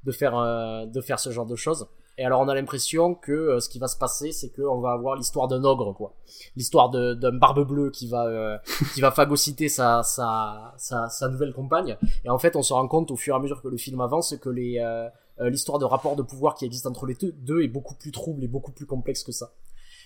de 0.05 0.11
faire, 0.11 0.87
de 0.87 1.01
faire 1.01 1.19
ce 1.19 1.31
genre 1.31 1.45
de 1.45 1.55
choses. 1.55 1.87
Et 2.17 2.23
alors 2.23 2.39
on 2.39 2.47
a 2.47 2.55
l'impression 2.55 3.13
que 3.13 3.31
euh, 3.31 3.59
ce 3.59 3.67
qui 3.67 3.77
va 3.77 3.87
se 3.87 3.97
passer, 3.97 4.31
c'est 4.31 4.49
qu'on 4.49 4.79
va 4.79 4.91
avoir 4.91 5.15
l'histoire 5.15 5.47
d'un 5.47 5.63
ogre, 5.65 5.93
quoi. 5.93 6.15
L'histoire 6.55 6.89
d'un 6.89 7.33
barbe 7.33 7.67
bleue 7.67 7.91
qui 7.91 8.07
va 8.07 8.25
euh, 8.25 8.57
qui 8.93 9.01
va 9.01 9.11
phagocyter 9.11 9.67
sa, 9.67 10.01
sa, 10.03 10.73
sa, 10.77 11.27
nouvelle 11.27 11.53
compagne. 11.53 11.97
Et 12.23 12.29
en 12.29 12.37
fait, 12.37 12.55
on 12.55 12.63
se 12.63 12.73
rend 12.73 12.87
compte 12.87 13.11
au 13.11 13.17
fur 13.17 13.35
et 13.35 13.37
à 13.37 13.41
mesure 13.41 13.61
que 13.61 13.67
le 13.67 13.77
film 13.77 13.99
avance 13.99 14.35
que 14.37 14.49
les 14.49 14.79
euh, 14.79 15.09
l'histoire 15.49 15.77
de 15.77 15.85
rapport 15.85 16.15
de 16.15 16.21
pouvoir 16.21 16.55
qui 16.55 16.63
existe 16.63 16.85
entre 16.85 17.05
les 17.05 17.15
deux 17.15 17.61
est 17.61 17.67
beaucoup 17.67 17.95
plus 17.95 18.11
trouble 18.11 18.43
et 18.45 18.47
beaucoup 18.47 18.71
plus 18.71 18.85
complexe 18.85 19.23
que 19.23 19.33
ça. 19.33 19.51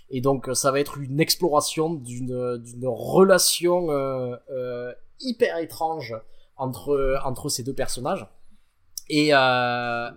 Et 0.09 0.21
donc 0.21 0.49
ça 0.53 0.71
va 0.71 0.79
être 0.79 0.97
une 0.97 1.19
exploration 1.19 1.93
d'une 1.93 2.57
d'une 2.57 2.87
relation 2.87 3.89
hyper 5.19 5.57
étrange 5.59 6.15
entre 6.57 7.19
entre 7.23 7.49
ces 7.49 7.61
deux 7.61 7.75
personnages. 7.75 8.27
Et 9.09 9.29
euh, 9.33 10.09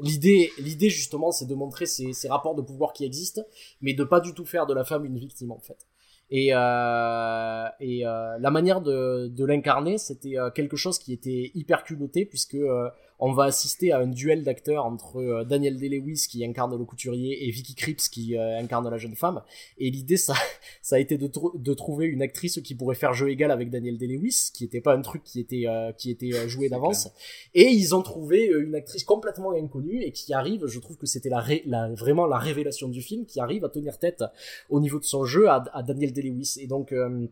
l'idée, 0.00 0.50
l'idée 0.58 0.90
justement, 0.90 1.30
c'est 1.30 1.46
de 1.46 1.54
montrer 1.54 1.86
ces, 1.86 2.12
ces, 2.12 2.28
rapports 2.28 2.54
de 2.54 2.62
pouvoir 2.62 2.92
qui 2.92 3.04
existent, 3.04 3.42
mais 3.80 3.94
de 3.94 4.04
pas 4.04 4.20
du 4.20 4.34
tout 4.34 4.44
faire 4.44 4.66
de 4.66 4.74
la 4.74 4.84
femme 4.84 5.04
une 5.04 5.18
victime 5.18 5.52
en 5.52 5.60
fait. 5.60 5.86
Et, 6.30 6.48
euh, 6.52 7.66
et 7.80 8.06
euh, 8.06 8.38
la 8.38 8.50
manière 8.50 8.80
de, 8.80 9.28
de 9.28 9.44
l'incarner, 9.44 9.98
c'était 9.98 10.38
euh, 10.38 10.50
quelque 10.50 10.76
chose 10.76 10.98
qui 10.98 11.12
était 11.12 11.50
hyper 11.54 11.84
culotté 11.84 12.24
puisque 12.24 12.54
euh, 12.54 12.88
on 13.26 13.32
va 13.32 13.44
assister 13.44 13.90
à 13.90 14.00
un 14.00 14.06
duel 14.06 14.42
d'acteurs 14.42 14.84
entre 14.84 15.16
euh, 15.16 15.44
Daniel 15.44 15.78
Day-Lewis 15.78 16.26
qui 16.28 16.44
incarne 16.44 16.76
le 16.76 16.84
couturier 16.84 17.48
et 17.48 17.50
Vicky 17.50 17.74
Krieps 17.74 18.10
qui 18.10 18.36
euh, 18.36 18.58
incarne 18.58 18.86
la 18.90 18.98
jeune 18.98 19.16
femme. 19.16 19.40
Et 19.78 19.90
l'idée, 19.90 20.18
ça, 20.18 20.34
ça 20.82 20.96
a 20.96 20.98
été 20.98 21.16
de, 21.16 21.30
de, 21.54 21.74
trouver 21.74 22.04
une 22.04 22.20
actrice 22.20 22.60
qui 22.60 22.74
pourrait 22.74 22.96
faire 22.96 23.14
jeu 23.14 23.30
égal 23.30 23.50
avec 23.50 23.70
Daniel 23.70 23.96
Day-Lewis, 23.96 24.50
qui 24.52 24.64
n'était 24.64 24.82
pas 24.82 24.94
un 24.94 25.00
truc 25.00 25.22
qui 25.24 25.40
était, 25.40 25.64
euh, 25.66 25.90
qui 25.92 26.10
était 26.10 26.46
joué 26.50 26.68
d'avance. 26.68 27.08
Et 27.54 27.70
ils 27.70 27.94
ont 27.94 28.02
trouvé 28.02 28.44
une 28.44 28.74
actrice 28.74 29.04
complètement 29.04 29.52
inconnue 29.52 30.02
et 30.02 30.12
qui 30.12 30.34
arrive, 30.34 30.66
je 30.66 30.78
trouve 30.78 30.98
que 30.98 31.06
c'était 31.06 31.30
la, 31.30 31.42
la, 31.64 31.88
vraiment 31.94 32.26
la 32.26 32.36
révélation 32.36 32.88
du 32.88 33.00
film, 33.00 33.24
qui 33.24 33.40
arrive 33.40 33.64
à 33.64 33.70
tenir 33.70 33.98
tête 33.98 34.22
au 34.68 34.80
niveau 34.80 34.98
de 34.98 35.04
son 35.04 35.24
jeu 35.24 35.48
à, 35.48 35.64
à 35.72 35.82
Daniel 35.82 36.12
Day-Lewis. 36.12 36.58
Et 36.60 36.66
donc, 36.66 36.92
euh, 36.92 37.26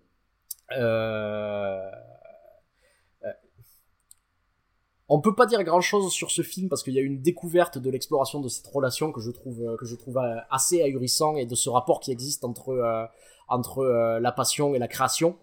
on 5.15 5.21
peut 5.21 5.35
pas 5.35 5.45
dire 5.45 5.63
grand 5.63 5.83
chose 5.83 6.11
sur 6.11 6.31
ce 6.31 6.41
film 6.41 6.71
parce 6.71 6.83
qu'il 6.83 6.95
y 6.95 6.99
a 6.99 7.03
une 7.03 7.21
découverte 7.21 7.77
de 7.77 7.91
l'exploration 7.91 8.41
de 8.41 8.49
cette 8.49 8.67
relation 8.67 9.13
que 9.13 9.21
je 9.21 9.31
trouve 9.31 9.61
euh, 9.61 9.77
euh, 9.77 10.37
assez 10.51 10.81
ahurissant 10.81 11.37
et 11.37 11.45
de 11.45 11.55
ce 11.55 11.69
rapport 11.69 12.01
qui 12.01 12.11
existe 12.11 12.45
entre 12.45 12.71
euh, 12.71 14.21
la 14.21 14.33
passion 14.33 14.75
et 14.75 14.79
la 14.79 14.89
création. 14.89 15.37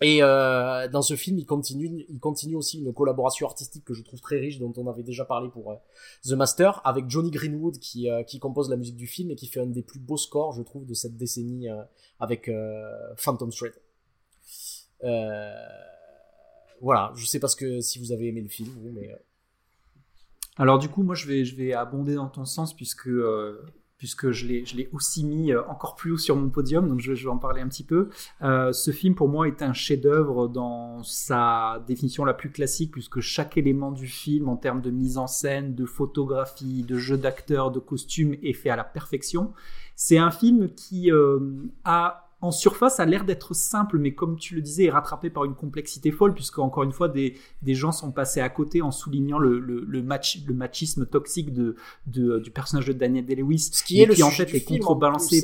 Et 0.00 0.20
dans 0.20 1.02
ce 1.02 1.14
film, 1.14 1.36
il 1.38 1.44
continue, 1.44 2.06
il 2.08 2.20
continue 2.20 2.56
aussi 2.56 2.78
une 2.78 2.90
collaboration 2.94 3.46
artistique 3.46 3.84
que 3.84 3.92
je 3.92 4.02
trouve 4.02 4.22
très 4.22 4.38
riche, 4.38 4.58
dont 4.58 4.72
on 4.78 4.86
avait 4.86 5.02
déjà 5.02 5.26
parlé 5.26 5.50
pour 5.50 5.76
The 6.24 6.32
Master, 6.32 6.80
avec 6.86 7.10
Johnny 7.10 7.30
Greenwood 7.30 7.76
qui, 7.76 8.08
qui 8.26 8.38
compose 8.38 8.70
la 8.70 8.76
musique 8.76 8.96
du 8.96 9.06
film 9.06 9.30
et 9.30 9.34
qui 9.34 9.46
fait 9.46 9.60
un 9.60 9.66
des 9.66 9.82
plus 9.82 10.00
beaux 10.00 10.16
scores, 10.16 10.52
je 10.52 10.62
trouve, 10.62 10.86
de 10.86 10.94
cette 10.94 11.18
décennie 11.18 11.68
avec 12.18 12.50
Phantom 13.18 13.50
Thread. 13.50 13.74
Voilà, 16.80 17.12
je 17.14 17.26
sais 17.26 17.38
pas 17.38 17.48
que 17.48 17.80
si 17.80 17.98
vous 17.98 18.12
avez 18.12 18.28
aimé 18.28 18.40
le 18.40 18.48
film, 18.48 18.70
mais. 18.94 19.10
Euh. 19.10 19.16
Alors 20.56 20.78
du 20.78 20.88
coup, 20.88 21.02
moi 21.02 21.14
je 21.14 21.26
vais 21.26 21.44
je 21.44 21.56
vais 21.56 21.72
abonder 21.72 22.14
dans 22.14 22.28
ton 22.28 22.44
sens 22.44 22.74
puisque 22.74 23.06
euh, 23.06 23.62
puisque 23.96 24.30
je 24.30 24.46
l'ai 24.46 24.88
aussi 24.92 25.24
mis 25.24 25.52
euh, 25.52 25.62
encore 25.68 25.94
plus 25.94 26.12
haut 26.12 26.18
sur 26.18 26.36
mon 26.36 26.48
podium, 26.48 26.88
donc 26.88 27.00
je, 27.00 27.12
vais 27.12 27.28
en 27.28 27.38
parler 27.38 27.60
un 27.60 27.68
petit 27.68 27.84
peu. 27.84 28.08
ce 28.40 28.90
film 28.92 29.14
pour 29.14 29.28
moi 29.28 29.46
est 29.46 29.62
un 29.62 29.74
chef-d'œuvre 29.74 30.48
dans 30.48 31.02
sa 31.02 31.84
définition 31.86 32.24
la 32.24 32.34
plus 32.34 32.50
classique 32.50 32.92
puisque 32.92 33.20
chaque 33.20 33.58
élément 33.58 33.92
du 33.92 34.06
film 34.06 34.48
en 34.48 34.56
termes 34.56 34.80
de 34.80 34.90
mise 34.90 35.18
en 35.18 35.26
scène, 35.26 35.74
de 35.74 35.84
photographie, 35.84 36.82
de 36.82 36.96
jeu 36.96 37.18
d'acteur, 37.18 37.70
de 37.70 37.78
costume 37.78 38.34
est 38.42 38.54
fait 38.54 38.70
à 38.70 38.76
la 38.76 38.84
perfection. 38.84 39.52
C'est 39.96 40.18
un 40.18 40.30
film 40.30 40.70
qui 40.74 41.10
a 41.84 42.29
en 42.42 42.50
surface 42.50 43.00
a 43.00 43.06
l'air 43.06 43.24
d'être 43.24 43.54
simple, 43.54 43.98
mais 43.98 44.14
comme 44.14 44.36
tu 44.36 44.54
le 44.54 44.62
disais, 44.62 44.84
est 44.84 44.90
rattrapé 44.90 45.28
par 45.30 45.44
une 45.44 45.54
complexité 45.54 46.10
folle, 46.10 46.34
puisque 46.34 46.58
encore 46.58 46.84
une 46.84 46.92
fois, 46.92 47.08
des, 47.08 47.36
des 47.62 47.74
gens 47.74 47.92
sont 47.92 48.12
passés 48.12 48.40
à 48.40 48.48
côté 48.48 48.80
en 48.82 48.90
soulignant 48.90 49.38
le, 49.38 49.58
le, 49.58 50.02
match, 50.02 50.42
le 50.46 50.54
machisme 50.54 51.06
toxique 51.06 51.52
de, 51.52 51.76
du 52.06 52.50
personnage 52.50 52.86
de 52.86 52.92
Daniel 52.92 53.26
Day-Lewis, 53.26 53.70
ce 53.72 53.82
qui 53.82 54.00
est 54.00 54.06
le 54.06 54.14
qui 54.14 54.22
en 54.22 54.30
fait 54.30 54.54
est 54.54 54.64
contrebalancé. 54.64 55.42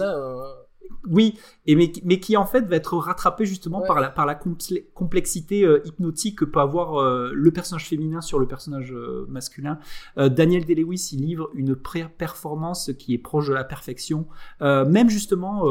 Oui, 1.08 1.38
et 1.66 1.76
mais, 1.76 1.92
mais, 2.04 2.18
qui 2.18 2.36
en 2.36 2.46
fait 2.46 2.62
va 2.62 2.76
être 2.76 2.96
rattrapé 2.96 3.46
justement 3.46 3.80
par 3.82 4.00
la, 4.00 4.10
par 4.10 4.26
la 4.26 4.34
complexité 4.34 5.64
euh, 5.64 5.80
hypnotique 5.84 6.38
que 6.38 6.44
peut 6.44 6.60
avoir 6.60 6.96
euh, 6.96 7.30
le 7.32 7.50
personnage 7.52 7.88
féminin 7.88 8.20
sur 8.20 8.38
le 8.38 8.46
personnage 8.46 8.92
euh, 8.92 9.26
masculin. 9.28 9.78
Daniel 10.16 10.64
Day-Lewis, 10.64 11.10
il 11.12 11.22
livre 11.22 11.50
une 11.54 11.76
performance 12.18 12.90
qui 12.98 13.14
est 13.14 13.18
proche 13.18 13.48
de 13.48 13.54
la 13.54 13.64
perfection. 13.64 14.26
même 14.60 15.08
justement, 15.08 15.64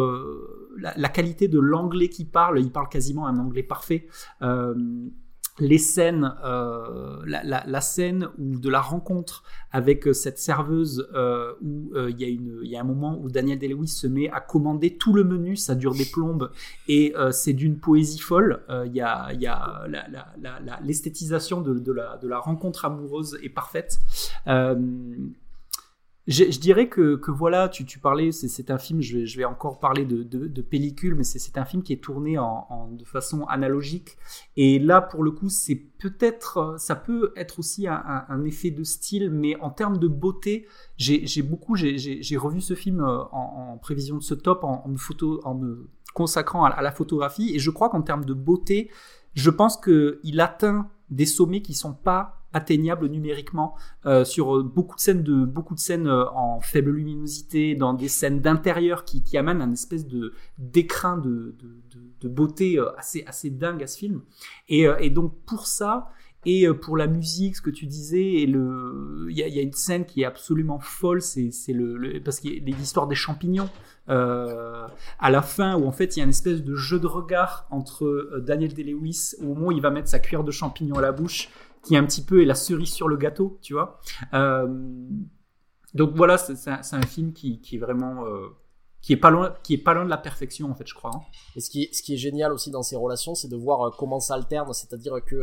la, 0.77 0.93
la, 0.95 1.09
qualité 1.09 1.47
de 1.47 1.59
l'anglais 1.59 2.09
qu'il 2.09 2.27
parle, 2.27 2.59
il 2.59 2.71
parle 2.71 2.89
quasiment 2.89 3.27
un 3.27 3.37
anglais 3.39 3.63
parfait 3.63 4.07
les 5.59 5.77
scènes, 5.77 6.33
euh, 6.43 7.21
la, 7.25 7.43
la, 7.43 7.63
la, 7.65 7.81
scène 7.81 8.27
ou 8.37 8.59
de 8.59 8.69
la 8.69 8.81
rencontre 8.81 9.43
avec 9.71 10.07
euh, 10.07 10.13
cette 10.13 10.37
serveuse 10.37 11.07
euh, 11.13 11.53
où 11.61 11.91
euh, 11.95 12.11
il 12.11 12.19
y, 12.19 12.25
a 12.25 12.27
une, 12.27 12.59
y 12.63 12.75
a 12.75 12.81
un 12.81 12.83
moment 12.83 13.17
où 13.21 13.29
Daniel 13.29 13.57
Day-Lewis 13.57 13.87
se 13.87 14.07
met 14.07 14.29
à 14.29 14.41
commander 14.41 14.97
tout 14.97 15.13
le 15.13 15.23
menu, 15.23 15.55
ça 15.55 15.75
dure 15.75 15.95
des 15.95 16.05
plombes 16.05 16.51
et 16.89 17.13
euh, 17.15 17.31
c'est 17.31 17.53
d'une 17.53 17.77
poésie 17.77 18.19
folle. 18.19 18.63
Il 18.85 18.93
y 18.93 19.01
a, 19.01 19.31
y 19.33 19.47
a 19.47 19.87
l'esthétisation 20.83 21.61
de, 21.61 21.79
de, 21.79 21.91
la, 21.91 22.17
de 22.17 22.27
la 22.27 22.39
rencontre 22.39 22.85
amoureuse 22.85 23.37
est 23.41 23.49
parfaite. 23.49 23.99
Je, 26.27 26.59
dirais 26.59 26.89
que, 26.89 27.19
voilà, 27.29 27.69
tu, 27.69 27.99
parlais, 27.99 28.31
c'est 28.31 28.71
un 28.71 28.79
film, 28.79 28.99
je 29.01 29.37
vais, 29.37 29.45
encore 29.45 29.79
parler 29.79 30.05
de, 30.05 30.61
pellicule, 30.63 31.13
mais 31.13 31.23
c'est 31.23 31.57
un 31.57 31.65
film 31.65 31.83
qui 31.83 31.93
est 31.93 32.03
tourné 32.03 32.35
de 32.35 33.05
façon 33.05 33.43
analogique. 33.45 34.17
Et 34.57 34.79
là, 34.79 35.01
pour 35.01 35.23
le 35.23 35.29
coup, 35.29 35.49
c'est 35.49 35.75
peut-être, 35.75 36.77
ça 36.79 36.95
peut 36.95 37.31
être 37.35 37.59
aussi 37.59 37.87
un, 37.87 38.43
effet 38.43 38.71
de 38.71 38.83
style, 38.83 39.29
mais 39.29 39.55
en 39.57 39.69
termes 39.69 39.99
de 39.99 40.07
beauté, 40.07 40.65
j'ai 40.97 41.41
beaucoup, 41.43 41.75
j'ai 41.75 42.37
revu 42.37 42.59
ce 42.59 42.73
film 42.73 43.01
euh, 43.01 43.23
en, 43.31 43.77
prévision 43.77 44.17
de 44.17 44.23
ce 44.23 44.33
top, 44.33 44.63
en, 44.63 44.87
me, 44.87 45.87
consacrant 46.15 46.65
à, 46.65 46.81
la 46.81 46.91
photographie, 46.91 47.55
et 47.55 47.59
je 47.59 47.69
crois 47.69 47.89
qu'en 47.89 48.01
termes 48.01 48.25
de 48.25 48.33
beauté, 48.33 48.89
je 49.35 49.51
pense 49.51 49.77
qu'il 49.77 50.41
atteint 50.41 50.89
des 51.11 51.27
sommets 51.27 51.61
qui 51.61 51.75
sont 51.75 51.93
pas 51.93 52.44
atteignable 52.55 53.07
numériquement 53.07 53.75
euh, 54.05 54.23
sur 54.23 54.63
beaucoup 54.63 54.95
de 54.95 55.01
scènes 55.01 55.23
de 55.23 55.43
beaucoup 55.43 55.75
de 55.75 55.79
scènes 55.79 56.07
euh, 56.07 56.23
en 56.31 56.61
faible 56.61 56.91
luminosité 56.91 57.75
dans 57.75 57.93
des 57.93 58.07
scènes 58.07 58.39
d'intérieur 58.39 59.03
qui, 59.03 59.21
amènent 59.37 59.61
un 59.61 59.73
espèce 59.73 60.07
de 60.07 60.33
d'écrin 60.57 61.17
de, 61.17 61.53
beauté 62.23 62.79
euh, 62.79 62.97
assez 62.97 63.25
assez 63.27 63.49
dingue 63.49 63.83
à 63.83 63.87
ce 63.87 63.97
film 63.97 64.21
et, 64.69 65.09
donc 65.09 65.33
pour 65.45 65.67
ça 65.67 66.09
et 66.47 66.67
pour 66.73 66.95
la 66.95 67.07
musique, 67.07 67.55
ce 67.55 67.61
que 67.61 67.71
tu 67.71 67.87
disais, 67.87 68.43
il 68.43 68.51
y 69.31 69.41
a, 69.41 69.47
y 69.47 69.57
a, 69.57 69.61
une 69.63 69.73
scène 69.73 70.05
qui 70.05 70.21
est 70.21 70.25
absolument 70.25 70.79
folle, 70.79 71.19
c'est, 71.23 71.51
le, 71.69 72.21
parce 72.23 72.39
qu'il 72.39 72.53
y 72.53 72.73
a 72.73 72.77
l'histoire 72.77 73.07
des 73.07 73.15
champignons. 73.15 73.67
Euh, 74.07 74.87
à 75.19 75.31
la 75.31 75.41
fin, 75.41 75.75
où 75.75 75.87
en 75.87 75.91
fait 75.91 76.15
il 76.15 76.19
y 76.19 76.21
a 76.21 76.25
une 76.25 76.29
espèce 76.29 76.63
de 76.63 76.75
jeu 76.75 76.99
de 76.99 77.07
regard 77.07 77.65
entre 77.71 78.39
Daniel 78.45 78.71
Day-Lewis 78.71 79.33
au 79.41 79.45
moment 79.45 79.67
où 79.67 79.71
il 79.71 79.81
va 79.81 79.89
mettre 79.89 80.09
sa 80.09 80.19
cuillère 80.19 80.43
de 80.43 80.51
champignons 80.51 80.97
à 80.97 81.01
la 81.01 81.11
bouche 81.11 81.49
qui 81.85 81.95
un 81.95 82.05
petit 82.05 82.23
peu 82.23 82.41
est 82.41 82.45
la 82.45 82.55
cerise 82.55 82.91
sur 82.91 83.07
le 83.07 83.15
gâteau, 83.15 83.59
tu 83.61 83.73
vois. 83.73 83.99
Euh, 84.33 84.67
donc 85.93 86.11
voilà, 86.15 86.37
c'est 86.37 86.67
un, 86.67 87.01
film 87.03 87.31
qui, 87.31 87.61
qui 87.61 87.75
est 87.75 87.79
vraiment 87.79 88.25
euh, 88.25 88.47
qui 89.01 89.13
est 89.13 89.17
pas 89.17 89.29
loin 89.29 89.55
qui 89.63 89.75
est 89.75 89.77
pas 89.77 89.93
loin 89.93 90.03
de 90.03 90.09
la 90.09 90.17
perfection 90.17 90.69
en 90.69 90.75
fait, 90.75 90.87
je 90.87 90.95
crois. 90.95 91.11
Hein. 91.15 91.21
Et 91.55 91.61
ce 91.61 91.69
qui 91.69 91.87
ce 91.93 92.01
qui 92.01 92.15
est 92.15 92.17
génial 92.17 92.51
aussi 92.51 92.71
dans 92.71 92.83
ces 92.83 92.95
relations, 92.95 93.35
c'est 93.35 93.47
de 93.47 93.55
voir 93.55 93.81
euh, 93.81 93.91
comment 93.97 94.19
ça 94.19 94.33
alterne, 94.33 94.73
c'est-à-dire 94.73 95.23
que 95.25 95.35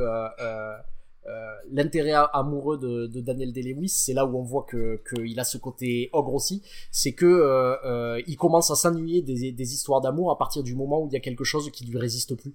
l'intérêt 1.71 2.13
amoureux 2.33 2.77
de, 2.79 3.07
de 3.07 3.21
Daniel 3.21 3.53
Day-Lewis, 3.53 3.89
c'est 3.89 4.13
là 4.13 4.27
où 4.27 4.37
on 4.37 4.43
voit 4.43 4.65
que 4.65 5.01
qu'il 5.09 5.39
a 5.39 5.45
ce 5.45 5.57
côté 5.57 6.11
ogre 6.13 6.35
aussi, 6.35 6.63
c'est 6.91 7.13
que 7.13 8.21
il 8.27 8.37
commence 8.37 8.71
à 8.71 8.75
s'ennuyer 8.75 9.23
des, 9.23 9.53
des 9.53 9.75
histoires 9.75 10.01
d'amour 10.01 10.33
à 10.33 10.37
partir 10.37 10.65
du 10.65 10.75
moment 10.75 11.01
où 11.01 11.07
il 11.07 11.13
y 11.13 11.17
a 11.17 11.21
quelque 11.21 11.45
chose 11.45 11.71
qui 11.71 11.87
lui 11.87 11.99
résiste 11.99 12.35
plus. 12.35 12.55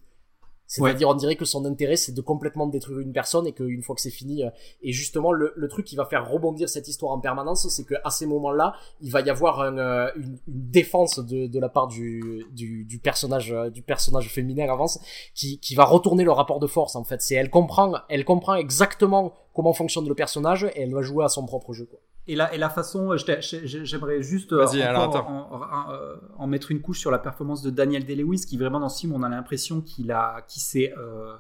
C'est-à-dire, 0.68 1.08
on 1.08 1.14
dirait 1.14 1.38
que 1.38 1.46
son 1.46 1.64
intérêt, 1.66 1.96
c'est 1.96 2.12
de 2.12 2.22
complètement 2.22 2.68
détruire 2.68 3.00
une 3.00 3.14
personne 3.14 3.48
et 3.48 3.54
qu'une 3.54 3.82
fois 3.82 3.96
que 3.96 4.02
c'est 4.02 4.12
fini, 4.12 4.44
euh, 4.44 4.50
et 4.82 4.92
justement, 4.92 5.32
le, 5.32 5.54
le, 5.56 5.68
truc 5.70 5.86
qui 5.86 5.96
va 5.96 6.06
faire 6.06 6.30
rebondir 6.30 6.68
cette 6.68 6.90
histoire 6.90 7.14
en 7.14 7.20
permanence, 7.20 7.68
c'est 7.70 7.86
qu'à 7.86 8.10
ces 8.10 8.26
moments-là, 8.26 8.76
il 9.02 9.10
va 9.12 9.22
y 9.22 9.30
avoir 9.30 9.62
euh, 9.62 10.10
une, 10.16 10.24
une, 10.24 10.40
défense 10.48 11.20
de, 11.20 11.48
de 11.48 11.60
la 11.60 11.70
part 11.70 11.88
du, 11.88 12.46
du, 12.52 12.84
du, 12.84 13.00
personnage, 13.00 13.54
euh, 13.54 13.70
du 13.70 13.82
personnage 13.82 14.30
féminin 14.30 14.68
avance, 14.70 15.00
qui, 15.34 15.60
qui 15.60 15.74
va 15.74 15.86
retourner 15.86 16.26
le 16.26 16.32
rapport 16.32 16.60
de 16.60 16.68
force, 16.68 16.98
en 16.98 17.06
fait. 17.06 17.22
C'est, 17.22 17.36
elle 17.36 17.50
comprend, 17.50 17.94
elle 18.10 18.26
comprend 18.26 18.56
exactement 18.56 19.34
comment 19.54 19.74
fonctionne 19.74 20.08
le 20.08 20.16
personnage 20.16 20.66
et 20.76 20.82
elle 20.82 20.94
va 20.94 21.02
jouer 21.02 21.24
à 21.24 21.30
son 21.30 21.46
propre 21.46 21.72
jeu, 21.74 21.86
quoi. 21.86 22.00
Et 22.30 22.36
la, 22.36 22.54
et 22.54 22.58
la 22.58 22.70
façon, 22.70 23.16
j'aimerais 23.42 24.22
juste 24.22 24.52
euh, 24.52 24.66
euh, 24.76 26.16
en, 26.38 26.48
mettre 26.48 26.72
une 26.72 26.82
couche 26.82 27.00
sur 27.00 27.10
la 27.10 27.20
performance 27.20 27.62
de 27.62 27.70
Daniel 27.70 28.06
Day-Lewis, 28.06 28.46
qui 28.46 28.58
vraiment 28.58 28.82
dans 28.82 28.90
ce 28.90 29.00
film, 29.00 29.14
on 29.14 29.24
a 29.24 29.30
l'impression 29.30 29.80
qu'il 29.82 30.12
a, 30.12 30.42
qui 30.48 30.60
s'est, 30.60 30.94
euh, 30.98 31.38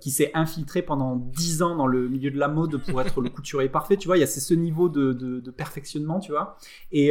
s'est 0.00 0.30
infiltré 0.32 0.80
pendant 0.80 1.16
dix 1.16 1.62
ans 1.62 1.76
dans 1.76 1.86
le 1.86 2.08
milieu 2.08 2.30
de 2.30 2.38
la 2.38 2.48
mode 2.48 2.78
pour 2.78 3.00
être 3.02 3.20
le 3.20 3.28
couturier 3.30 3.68
parfait. 3.68 3.98
Tu 3.98 4.06
vois, 4.06 4.16
il 4.16 4.20
y 4.20 4.24
a 4.24 4.26
ce 4.26 4.54
niveau 4.54 4.88
de, 4.88 5.12
de, 5.12 5.40
de 5.40 5.50
perfectionnement, 5.50 6.18
tu 6.18 6.32
vois. 6.32 6.56
Et, 6.92 7.10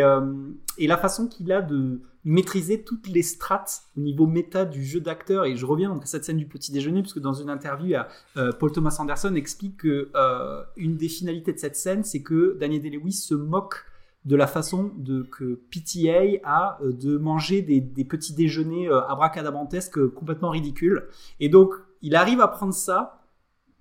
et 0.77 0.87
la 0.87 0.97
façon 0.97 1.27
qu'il 1.27 1.51
a 1.51 1.61
de 1.61 2.01
maîtriser 2.23 2.83
toutes 2.83 3.07
les 3.07 3.23
strates 3.23 3.83
au 3.97 4.01
niveau 4.01 4.27
méta 4.27 4.65
du 4.65 4.83
jeu 4.83 4.99
d'acteur. 4.99 5.45
Et 5.45 5.55
je 5.55 5.65
reviens 5.65 5.97
à 5.97 6.05
cette 6.05 6.23
scène 6.23 6.37
du 6.37 6.47
petit 6.47 6.71
déjeuner, 6.71 7.01
puisque 7.01 7.19
dans 7.19 7.33
une 7.33 7.49
interview, 7.49 7.97
euh, 8.37 8.51
Paul 8.51 8.71
Thomas 8.71 8.95
Anderson 8.99 9.35
explique 9.35 9.77
que 9.77 10.09
euh, 10.15 10.63
une 10.77 10.97
des 10.97 11.09
finalités 11.09 11.53
de 11.53 11.59
cette 11.59 11.75
scène, 11.75 12.03
c'est 12.03 12.21
que 12.21 12.57
Daniel 12.59 12.81
Day-Lewis 12.81 13.13
se 13.13 13.33
moque 13.33 13.85
de 14.25 14.35
la 14.35 14.45
façon 14.45 14.91
que 15.31 15.59
PTA 15.71 16.39
a 16.43 16.79
euh, 16.83 16.93
de 16.93 17.17
manger 17.17 17.63
des, 17.63 17.81
des 17.81 18.05
petits 18.05 18.33
déjeuners 18.33 18.89
abracadabrantesques 19.09 20.07
complètement 20.09 20.51
ridicules. 20.51 21.07
Et 21.39 21.49
donc, 21.49 21.73
il 22.03 22.15
arrive 22.15 22.41
à 22.41 22.47
prendre 22.47 22.73
ça 22.73 23.20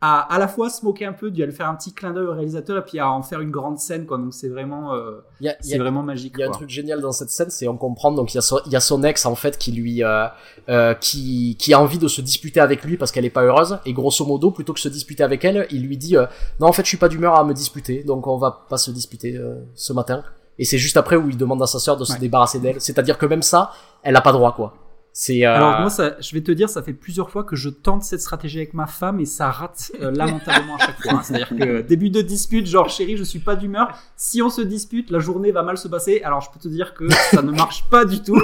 à 0.02 0.32
à 0.34 0.38
la 0.38 0.48
fois 0.48 0.70
se 0.70 0.84
moquer 0.84 1.04
un 1.04 1.12
peu, 1.12 1.26
à 1.26 1.30
lui 1.30 1.52
faire 1.52 1.68
un 1.68 1.74
petit 1.74 1.92
clin 1.92 2.12
d'œil 2.12 2.26
au 2.26 2.32
réalisateur 2.32 2.78
et 2.78 2.82
puis 2.82 2.98
à 2.98 3.10
en 3.10 3.22
faire 3.22 3.40
une 3.40 3.50
grande 3.50 3.78
scène 3.78 4.06
quoi. 4.06 4.16
Donc 4.18 4.32
c'est 4.32 4.48
vraiment 4.48 4.94
euh, 4.94 5.22
c'est 5.60 5.78
vraiment 5.78 6.02
magique. 6.02 6.34
Il 6.36 6.40
y 6.40 6.42
a 6.42 6.48
un 6.48 6.50
truc 6.52 6.70
génial 6.70 7.00
dans 7.00 7.12
cette 7.12 7.30
scène, 7.30 7.50
c'est 7.50 7.68
on 7.68 7.76
comprend 7.76 8.10
donc 8.12 8.32
il 8.32 8.36
y 8.36 8.38
a 8.38 8.42
son, 8.42 8.60
il 8.66 8.72
y 8.72 8.76
a 8.76 8.80
son 8.80 9.02
ex 9.02 9.26
en 9.26 9.34
fait 9.34 9.58
qui 9.58 9.72
lui 9.72 10.02
euh, 10.02 10.26
euh, 10.68 10.94
qui 10.94 11.56
qui 11.58 11.74
a 11.74 11.80
envie 11.80 11.98
de 11.98 12.08
se 12.08 12.20
disputer 12.22 12.60
avec 12.60 12.82
lui 12.84 12.96
parce 12.96 13.12
qu'elle 13.12 13.24
est 13.26 13.30
pas 13.30 13.42
heureuse 13.42 13.78
et 13.84 13.92
grosso 13.92 14.24
modo 14.24 14.50
plutôt 14.50 14.72
que 14.72 14.80
se 14.80 14.88
disputer 14.88 15.22
avec 15.22 15.44
elle, 15.44 15.66
il 15.70 15.82
lui 15.86 15.96
dit 15.96 16.16
euh, 16.16 16.26
non 16.60 16.68
en 16.68 16.72
fait 16.72 16.82
je 16.82 16.88
suis 16.88 16.96
pas 16.96 17.08
d'humeur 17.08 17.34
à 17.34 17.44
me 17.44 17.52
disputer 17.52 18.02
donc 18.04 18.26
on 18.26 18.38
va 18.38 18.64
pas 18.68 18.78
se 18.78 18.90
disputer 18.90 19.36
euh, 19.36 19.56
ce 19.74 19.92
matin 19.92 20.22
et 20.58 20.64
c'est 20.64 20.78
juste 20.78 20.96
après 20.96 21.16
où 21.16 21.28
il 21.28 21.36
demande 21.36 21.62
à 21.62 21.66
sa 21.66 21.78
sœur 21.78 21.96
de 21.96 22.04
se 22.04 22.12
Ouais. 22.14 22.18
débarrasser 22.18 22.58
d'elle, 22.58 22.80
c'est-à-dire 22.80 23.16
que 23.16 23.24
même 23.26 23.40
ça, 23.42 23.70
elle 24.02 24.14
a 24.16 24.20
pas 24.20 24.32
droit 24.32 24.54
quoi. 24.54 24.74
C'est 25.12 25.44
euh, 25.44 25.54
Alors 25.54 25.80
moi, 25.80 25.90
ça, 25.90 26.16
je 26.20 26.34
vais 26.34 26.40
te 26.40 26.52
dire, 26.52 26.68
ça 26.68 26.82
fait 26.82 26.92
plusieurs 26.92 27.30
fois 27.30 27.44
que 27.44 27.56
je 27.56 27.68
tente 27.68 28.04
cette 28.04 28.20
stratégie 28.20 28.58
avec 28.58 28.74
ma 28.74 28.86
femme 28.86 29.20
et 29.20 29.26
ça 29.26 29.50
rate 29.50 29.92
euh, 30.00 30.10
lamentablement 30.14 30.76
à 30.76 30.86
chaque 30.86 31.02
fois. 31.02 31.14
hein. 31.14 31.20
C'est-à-dire 31.24 31.48
que 31.48 31.80
début 31.82 32.10
de 32.10 32.20
dispute, 32.20 32.66
genre 32.66 32.88
chérie, 32.88 33.16
je 33.16 33.24
suis 33.24 33.40
pas 33.40 33.56
d'humeur. 33.56 33.98
Si 34.16 34.40
on 34.42 34.50
se 34.50 34.60
dispute, 34.60 35.10
la 35.10 35.18
journée 35.18 35.52
va 35.52 35.62
mal 35.62 35.78
se 35.78 35.88
passer. 35.88 36.22
Alors 36.24 36.40
je 36.40 36.50
peux 36.50 36.60
te 36.60 36.68
dire 36.68 36.94
que 36.94 37.08
ça 37.08 37.42
ne 37.42 37.50
marche 37.50 37.84
pas 37.90 38.04
du 38.04 38.22
tout. 38.22 38.40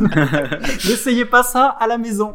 N'essayez 0.88 1.24
pas 1.24 1.42
ça 1.42 1.66
à 1.66 1.86
la 1.86 1.98
maison. 1.98 2.34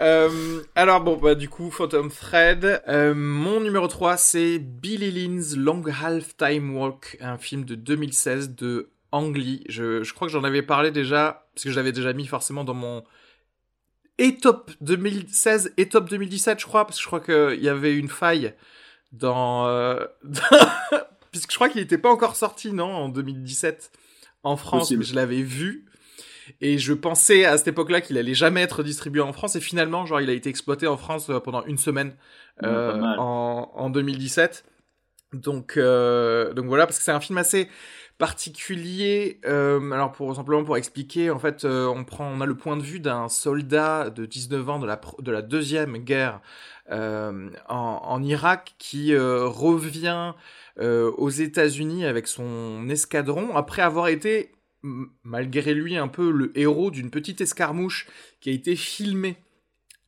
Euh, 0.00 0.60
alors 0.74 1.00
bon, 1.00 1.16
bah 1.16 1.34
du 1.34 1.48
coup, 1.48 1.70
Phantom. 1.70 2.10
Euh, 2.34 3.14
mon 3.14 3.60
numéro 3.60 3.86
3, 3.86 4.16
c'est 4.16 4.58
Billy 4.58 5.10
Lynn's 5.10 5.56
Long 5.56 5.82
Half 5.86 6.36
Time 6.36 6.76
Walk, 6.76 7.16
un 7.20 7.38
film 7.38 7.64
de 7.64 7.74
2016 7.74 8.56
de 8.56 8.90
Ang 9.14 9.36
Lee. 9.36 9.64
Je, 9.68 10.02
je 10.02 10.14
crois 10.14 10.26
que 10.26 10.32
j'en 10.32 10.44
avais 10.44 10.62
parlé 10.62 10.90
déjà, 10.90 11.46
parce 11.54 11.64
que 11.64 11.70
je 11.70 11.76
l'avais 11.76 11.92
déjà 11.92 12.12
mis 12.12 12.26
forcément 12.26 12.64
dans 12.64 12.74
mon 12.74 13.04
et 14.18 14.36
top 14.36 14.70
2016 14.80 15.72
et 15.76 15.88
top 15.88 16.08
2017, 16.08 16.60
je 16.60 16.66
crois, 16.66 16.86
parce 16.86 16.98
que 16.98 17.02
je 17.02 17.06
crois 17.06 17.20
qu'il 17.20 17.62
y 17.62 17.68
avait 17.68 17.94
une 17.94 18.08
faille 18.08 18.54
dans... 19.12 19.66
Euh... 19.66 20.04
puisque 21.32 21.50
je 21.50 21.56
crois 21.56 21.68
qu'il 21.68 21.80
n'était 21.80 21.98
pas 21.98 22.10
encore 22.10 22.36
sorti, 22.36 22.72
non, 22.72 22.86
en 22.86 23.08
2017 23.08 23.90
en 24.44 24.56
France, 24.56 24.92
mais 24.92 25.04
je 25.04 25.14
l'avais 25.14 25.42
vu. 25.42 25.86
Et 26.60 26.78
je 26.78 26.92
pensais 26.92 27.44
à 27.44 27.56
cette 27.56 27.68
époque-là 27.68 28.02
qu'il 28.02 28.18
allait 28.18 28.34
jamais 28.34 28.60
être 28.60 28.82
distribué 28.82 29.22
en 29.22 29.32
France. 29.32 29.56
Et 29.56 29.60
finalement, 29.60 30.04
genre, 30.04 30.20
il 30.20 30.28
a 30.28 30.34
été 30.34 30.50
exploité 30.50 30.86
en 30.86 30.98
France 30.98 31.30
euh, 31.30 31.40
pendant 31.40 31.64
une 31.64 31.78
semaine 31.78 32.14
Ouais, 32.62 32.68
euh, 32.68 33.00
en, 33.18 33.72
en 33.74 33.90
2017. 33.90 34.64
Donc, 35.32 35.76
euh, 35.76 36.52
donc 36.52 36.66
voilà, 36.66 36.86
parce 36.86 36.98
que 36.98 37.04
c'est 37.04 37.10
un 37.10 37.20
film 37.20 37.38
assez 37.38 37.68
particulier. 38.18 39.40
Euh, 39.44 39.90
alors, 39.90 40.12
pour 40.12 40.34
simplement 40.34 40.64
pour 40.64 40.76
expliquer, 40.76 41.30
en 41.30 41.38
fait, 41.38 41.64
euh, 41.64 41.86
on 41.86 42.04
prend, 42.04 42.26
on 42.26 42.40
a 42.40 42.46
le 42.46 42.56
point 42.56 42.76
de 42.76 42.82
vue 42.82 43.00
d'un 43.00 43.28
soldat 43.28 44.10
de 44.10 44.26
19 44.26 44.68
ans 44.68 44.78
de 44.78 44.86
la 44.86 45.00
de 45.18 45.30
la 45.30 45.42
deuxième 45.42 45.98
guerre 45.98 46.40
euh, 46.90 47.50
en, 47.68 48.00
en 48.04 48.22
Irak 48.22 48.74
qui 48.78 49.16
revient 49.16 50.32
aux 50.80 51.30
États-Unis 51.30 52.04
avec 52.04 52.26
son 52.26 52.88
escadron 52.88 53.54
après 53.56 53.80
avoir 53.82 54.08
été 54.08 54.50
malgré 55.22 55.72
lui 55.72 55.96
un 55.96 56.08
peu 56.08 56.32
le 56.32 56.56
héros 56.58 56.90
d'une 56.90 57.10
petite 57.10 57.40
escarmouche 57.40 58.08
qui 58.40 58.50
a 58.50 58.52
été 58.52 58.74
filmée 58.74 59.36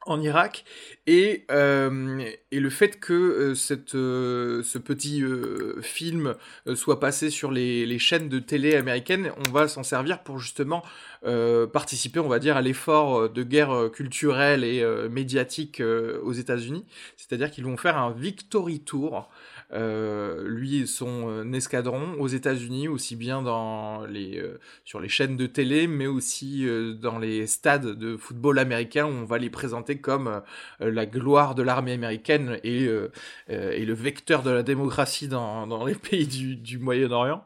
en 0.06 0.20
Irak 0.20 0.64
et, 1.06 1.44
euh, 1.50 2.24
et 2.50 2.60
le 2.60 2.70
fait 2.70 2.98
que 2.98 3.12
euh, 3.12 3.54
cette, 3.54 3.94
euh, 3.94 4.62
ce 4.62 4.78
petit 4.78 5.22
euh, 5.22 5.80
film 5.82 6.34
euh, 6.66 6.74
soit 6.74 6.98
passé 6.98 7.30
sur 7.30 7.52
les, 7.52 7.86
les 7.86 7.98
chaînes 7.98 8.28
de 8.28 8.38
télé 8.38 8.74
américaines, 8.74 9.30
on 9.46 9.50
va 9.50 9.68
s'en 9.68 9.82
servir 9.82 10.22
pour 10.22 10.38
justement 10.38 10.82
euh, 11.24 11.66
participer, 11.66 12.20
on 12.20 12.28
va 12.28 12.38
dire, 12.38 12.56
à 12.56 12.62
l'effort 12.62 13.28
de 13.28 13.42
guerre 13.42 13.90
culturelle 13.92 14.64
et 14.64 14.84
médiatique 15.10 15.82
aux 16.22 16.32
États-Unis. 16.32 16.84
C'est-à-dire 17.16 17.50
qu'ils 17.50 17.64
vont 17.64 17.76
faire 17.76 17.96
un 17.98 18.12
victory 18.12 18.80
tour 18.80 19.28
lui 19.72 20.82
et 20.82 20.86
son 20.86 21.28
euh, 21.28 21.52
escadron 21.52 22.14
aux 22.18 22.28
États-Unis, 22.28 22.88
aussi 22.88 23.16
bien 23.16 23.42
dans 23.42 24.04
les, 24.06 24.38
euh, 24.38 24.58
sur 24.84 25.00
les 25.00 25.08
chaînes 25.08 25.36
de 25.36 25.46
télé, 25.46 25.86
mais 25.86 26.06
aussi 26.06 26.66
euh, 26.66 26.94
dans 26.94 27.18
les 27.18 27.46
stades 27.46 27.86
de 27.86 28.16
football 28.16 28.58
américain 28.58 29.06
où 29.06 29.10
on 29.10 29.24
va 29.24 29.38
les 29.38 29.50
présenter 29.50 29.98
comme 29.98 30.42
euh, 30.80 30.90
la 30.90 31.06
gloire 31.06 31.54
de 31.54 31.62
l'armée 31.62 31.92
américaine 31.92 32.58
et, 32.62 32.86
euh, 32.86 33.10
euh, 33.50 33.84
le 33.84 33.94
vecteur 33.94 34.42
de 34.42 34.50
la 34.50 34.62
démocratie 34.62 35.28
dans, 35.28 35.84
les 35.84 35.94
pays 35.94 36.26
du, 36.26 36.78
Moyen-Orient. 36.78 37.42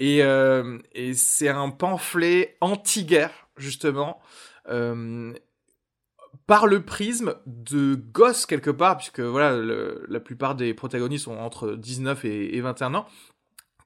Et, 0.00 0.22
euh, 0.22 0.78
c'est 1.14 1.48
un 1.48 1.70
pamphlet 1.70 2.56
anti-guerre, 2.60 3.48
justement, 3.56 4.20
euh, 4.68 5.32
par 6.48 6.66
le 6.66 6.82
prisme 6.82 7.36
de 7.46 7.94
gosses 7.94 8.46
quelque 8.46 8.70
part, 8.70 8.96
puisque 8.96 9.20
voilà, 9.20 9.56
la 10.08 10.18
plupart 10.18 10.56
des 10.56 10.74
protagonistes 10.74 11.26
sont 11.26 11.36
entre 11.36 11.76
19 11.76 12.24
et, 12.24 12.56
et 12.56 12.60
21 12.60 12.94
ans, 12.94 13.06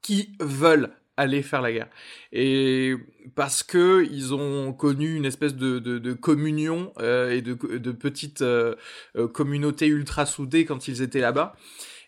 qui 0.01 0.35
veulent 0.41 0.91
aller 1.17 1.43
faire 1.43 1.61
la 1.61 1.73
guerre. 1.73 1.89
Et 2.33 2.95
parce 3.35 3.63
que 3.63 4.07
ils 4.11 4.33
ont 4.33 4.73
connu 4.73 5.17
une 5.17 5.25
espèce 5.25 5.55
de, 5.55 6.13
communion 6.15 6.93
euh, 7.01 7.31
et 7.31 7.43
de, 7.43 7.55
petites 7.93 8.43
euh, 8.43 8.77
euh, 9.17 9.29
communautés 9.29 9.89
ultra 9.89 10.25
soudées 10.25 10.65
quand 10.65 10.89
ils 10.89 11.03
étaient 11.03 11.21
là-bas. 11.21 11.55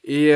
Et 0.06 0.32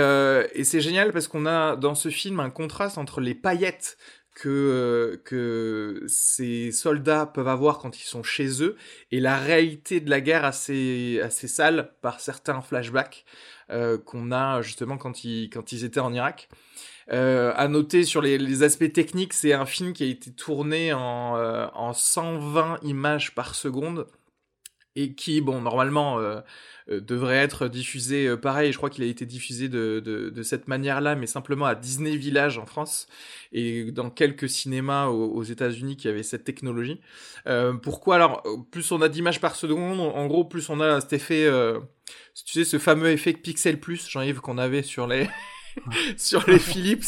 c'est 0.64 0.80
génial 0.80 1.12
parce 1.12 1.28
qu'on 1.28 1.46
a 1.46 1.76
dans 1.76 1.94
ce 1.94 2.08
film 2.08 2.40
un 2.40 2.50
contraste 2.50 2.96
entre 2.96 3.20
les 3.20 3.34
paillettes 3.34 3.98
que, 4.38 4.48
euh, 4.48 5.16
que 5.24 6.04
ces 6.06 6.70
soldats 6.70 7.26
peuvent 7.26 7.48
avoir 7.48 7.78
quand 7.78 7.98
ils 8.00 8.04
sont 8.04 8.22
chez 8.22 8.62
eux 8.62 8.76
et 9.10 9.18
la 9.18 9.36
réalité 9.36 10.00
de 10.00 10.08
la 10.10 10.20
guerre 10.20 10.44
assez, 10.44 11.20
assez 11.22 11.48
sale 11.48 11.92
par 12.02 12.20
certains 12.20 12.60
flashbacks 12.60 13.24
euh, 13.70 13.98
qu'on 13.98 14.30
a 14.30 14.62
justement 14.62 14.96
quand 14.96 15.24
ils, 15.24 15.50
quand 15.50 15.72
ils 15.72 15.84
étaient 15.84 16.00
en 16.00 16.14
Irak. 16.14 16.48
Euh, 17.10 17.52
à 17.56 17.68
noter 17.68 18.04
sur 18.04 18.20
les, 18.22 18.38
les 18.38 18.62
aspects 18.62 18.92
techniques, 18.92 19.32
c'est 19.32 19.54
un 19.54 19.66
film 19.66 19.92
qui 19.92 20.04
a 20.04 20.06
été 20.06 20.30
tourné 20.30 20.92
en, 20.92 21.36
euh, 21.36 21.66
en 21.74 21.92
120 21.92 22.78
images 22.82 23.34
par 23.34 23.54
seconde 23.54 24.06
et 24.96 25.14
qui, 25.14 25.40
bon, 25.40 25.60
normalement, 25.60 26.18
euh, 26.18 26.40
euh, 26.90 27.00
devrait 27.00 27.36
être 27.36 27.68
diffusé 27.68 28.26
euh, 28.26 28.36
pareil. 28.36 28.72
Je 28.72 28.76
crois 28.78 28.90
qu'il 28.90 29.04
a 29.04 29.06
été 29.06 29.26
diffusé 29.26 29.68
de, 29.68 30.00
de, 30.04 30.30
de 30.30 30.42
cette 30.42 30.66
manière-là, 30.68 31.14
mais 31.14 31.26
simplement 31.26 31.66
à 31.66 31.74
Disney 31.74 32.16
Village 32.16 32.58
en 32.58 32.66
France 32.66 33.06
et 33.52 33.92
dans 33.92 34.10
quelques 34.10 34.48
cinémas 34.48 35.06
aux, 35.06 35.26
aux 35.32 35.42
États-Unis 35.44 35.96
qui 35.96 36.08
avaient 36.08 36.22
cette 36.22 36.44
technologie. 36.44 37.00
Euh, 37.46 37.74
pourquoi? 37.74 38.16
Alors 38.16 38.42
Plus 38.72 38.90
on 38.90 39.00
a 39.02 39.08
d'images 39.08 39.40
par 39.40 39.54
seconde, 39.54 40.00
en 40.00 40.26
gros, 40.26 40.44
plus 40.44 40.68
on 40.68 40.80
a 40.80 41.00
cet 41.00 41.12
effet, 41.12 41.44
euh, 41.46 41.78
tu 42.44 42.52
sais, 42.54 42.64
ce 42.64 42.78
fameux 42.78 43.10
effet 43.10 43.32
Pixel 43.34 43.78
Plus, 43.78 44.08
Jean-Yves, 44.08 44.40
qu'on 44.40 44.58
avait 44.58 44.82
sur 44.82 45.06
les 45.06 45.28
sur 46.16 46.44
les 46.48 46.58
Philips 46.58 47.04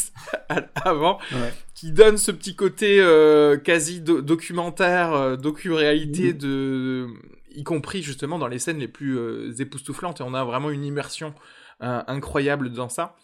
avant, 0.75 1.17
Ouais. 1.33 1.53
qui 1.75 1.91
donne 1.91 2.17
ce 2.17 2.31
petit 2.31 2.55
côté 2.55 2.99
euh, 3.01 3.57
quasi 3.57 3.99
do- 3.99 4.21
documentaire, 4.21 5.11
euh, 5.13 5.35
docu-réalité 5.35 6.31
Mhm. 6.33 6.37
de, 6.37 7.07
y 7.55 7.63
compris 7.63 8.01
justement 8.01 8.39
dans 8.39 8.47
les 8.47 8.59
scènes 8.59 8.79
les 8.79 8.87
plus 8.87 9.17
euh, 9.17 9.53
époustouflantes, 9.59 10.21
et 10.21 10.23
on 10.23 10.33
a 10.33 10.43
vraiment 10.43 10.69
une 10.69 10.83
immersion 10.83 11.33
euh, 11.81 12.03
incroyable 12.07 12.71
dans 12.71 12.89
ça. 12.89 13.15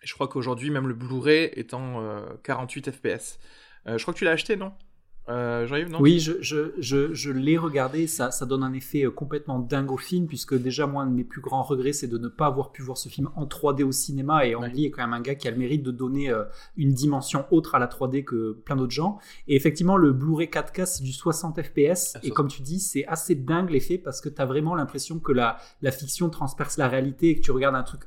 Je 0.00 0.14
crois 0.14 0.28
qu'aujourd'hui, 0.28 0.70
même 0.70 0.86
le 0.86 0.94
Blu-ray 0.94 1.50
est 1.54 1.74
en 1.74 2.02
euh, 2.02 2.20
48 2.44 2.92
FPS. 2.92 3.38
Euh, 3.86 3.98
je 3.98 4.02
crois 4.02 4.14
que 4.14 4.18
tu 4.18 4.24
l'as 4.24 4.32
acheté, 4.32 4.56
non? 4.56 4.72
Euh, 5.28 5.66
Jean-Yves, 5.66 5.90
non 5.90 6.00
Oui, 6.00 6.20
je, 6.20 6.32
je, 6.40 6.72
je, 6.78 7.12
je 7.12 7.30
l'ai 7.30 7.58
regardé, 7.58 8.06
ça, 8.06 8.30
ça 8.30 8.46
donne 8.46 8.62
un 8.62 8.72
effet 8.72 9.04
euh, 9.04 9.10
complètement 9.10 9.58
dingue 9.58 9.90
au 9.92 9.96
film, 9.96 10.26
puisque 10.26 10.54
déjà, 10.54 10.86
moi, 10.86 11.02
un 11.02 11.06
de 11.06 11.14
mes 11.14 11.24
plus 11.24 11.40
grands 11.40 11.62
regrets, 11.62 11.92
c'est 11.92 12.06
de 12.06 12.18
ne 12.18 12.28
pas 12.28 12.46
avoir 12.46 12.72
pu 12.72 12.82
voir 12.82 12.96
ce 12.96 13.08
film 13.08 13.28
en 13.36 13.44
3D 13.46 13.82
au 13.82 13.92
cinéma, 13.92 14.46
et 14.46 14.54
Ang 14.54 14.62
Ouais. 14.62 14.70
Lee 14.70 14.84
est 14.86 14.90
quand 14.90 15.02
même 15.02 15.12
un 15.12 15.20
gars 15.20 15.34
qui 15.34 15.46
a 15.48 15.50
le 15.50 15.56
mérite 15.56 15.82
de 15.82 15.90
donner 15.90 16.30
euh, 16.30 16.44
une 16.76 16.92
dimension 16.92 17.44
autre 17.50 17.74
à 17.74 17.78
la 17.78 17.86
3D 17.88 18.24
que 18.24 18.52
plein 18.64 18.76
d'autres 18.76 18.92
gens. 18.92 19.18
Et 19.48 19.56
effectivement, 19.56 19.96
le 19.96 20.12
Blu-ray 20.12 20.48
4K, 20.48 20.86
c'est 20.86 21.02
du 21.02 21.12
60 21.12 21.60
FPS, 21.62 22.14
Ah, 22.16 22.20
et 22.22 22.30
comme 22.30 22.48
tu 22.48 22.62
dis, 22.62 22.80
c'est 22.80 23.06
assez 23.06 23.34
dingue 23.34 23.70
l'effet, 23.70 23.98
parce 23.98 24.20
que 24.20 24.28
tu 24.28 24.40
as 24.40 24.46
vraiment 24.46 24.74
l'impression 24.74 25.18
que 25.18 25.32
la, 25.32 25.58
la 25.82 25.90
fiction 25.90 26.30
transperce 26.30 26.76
la 26.78 26.88
réalité, 26.88 27.30
et 27.30 27.36
que 27.36 27.40
tu 27.42 27.50
regardes 27.50 27.76
un 27.76 27.82
truc 27.82 28.02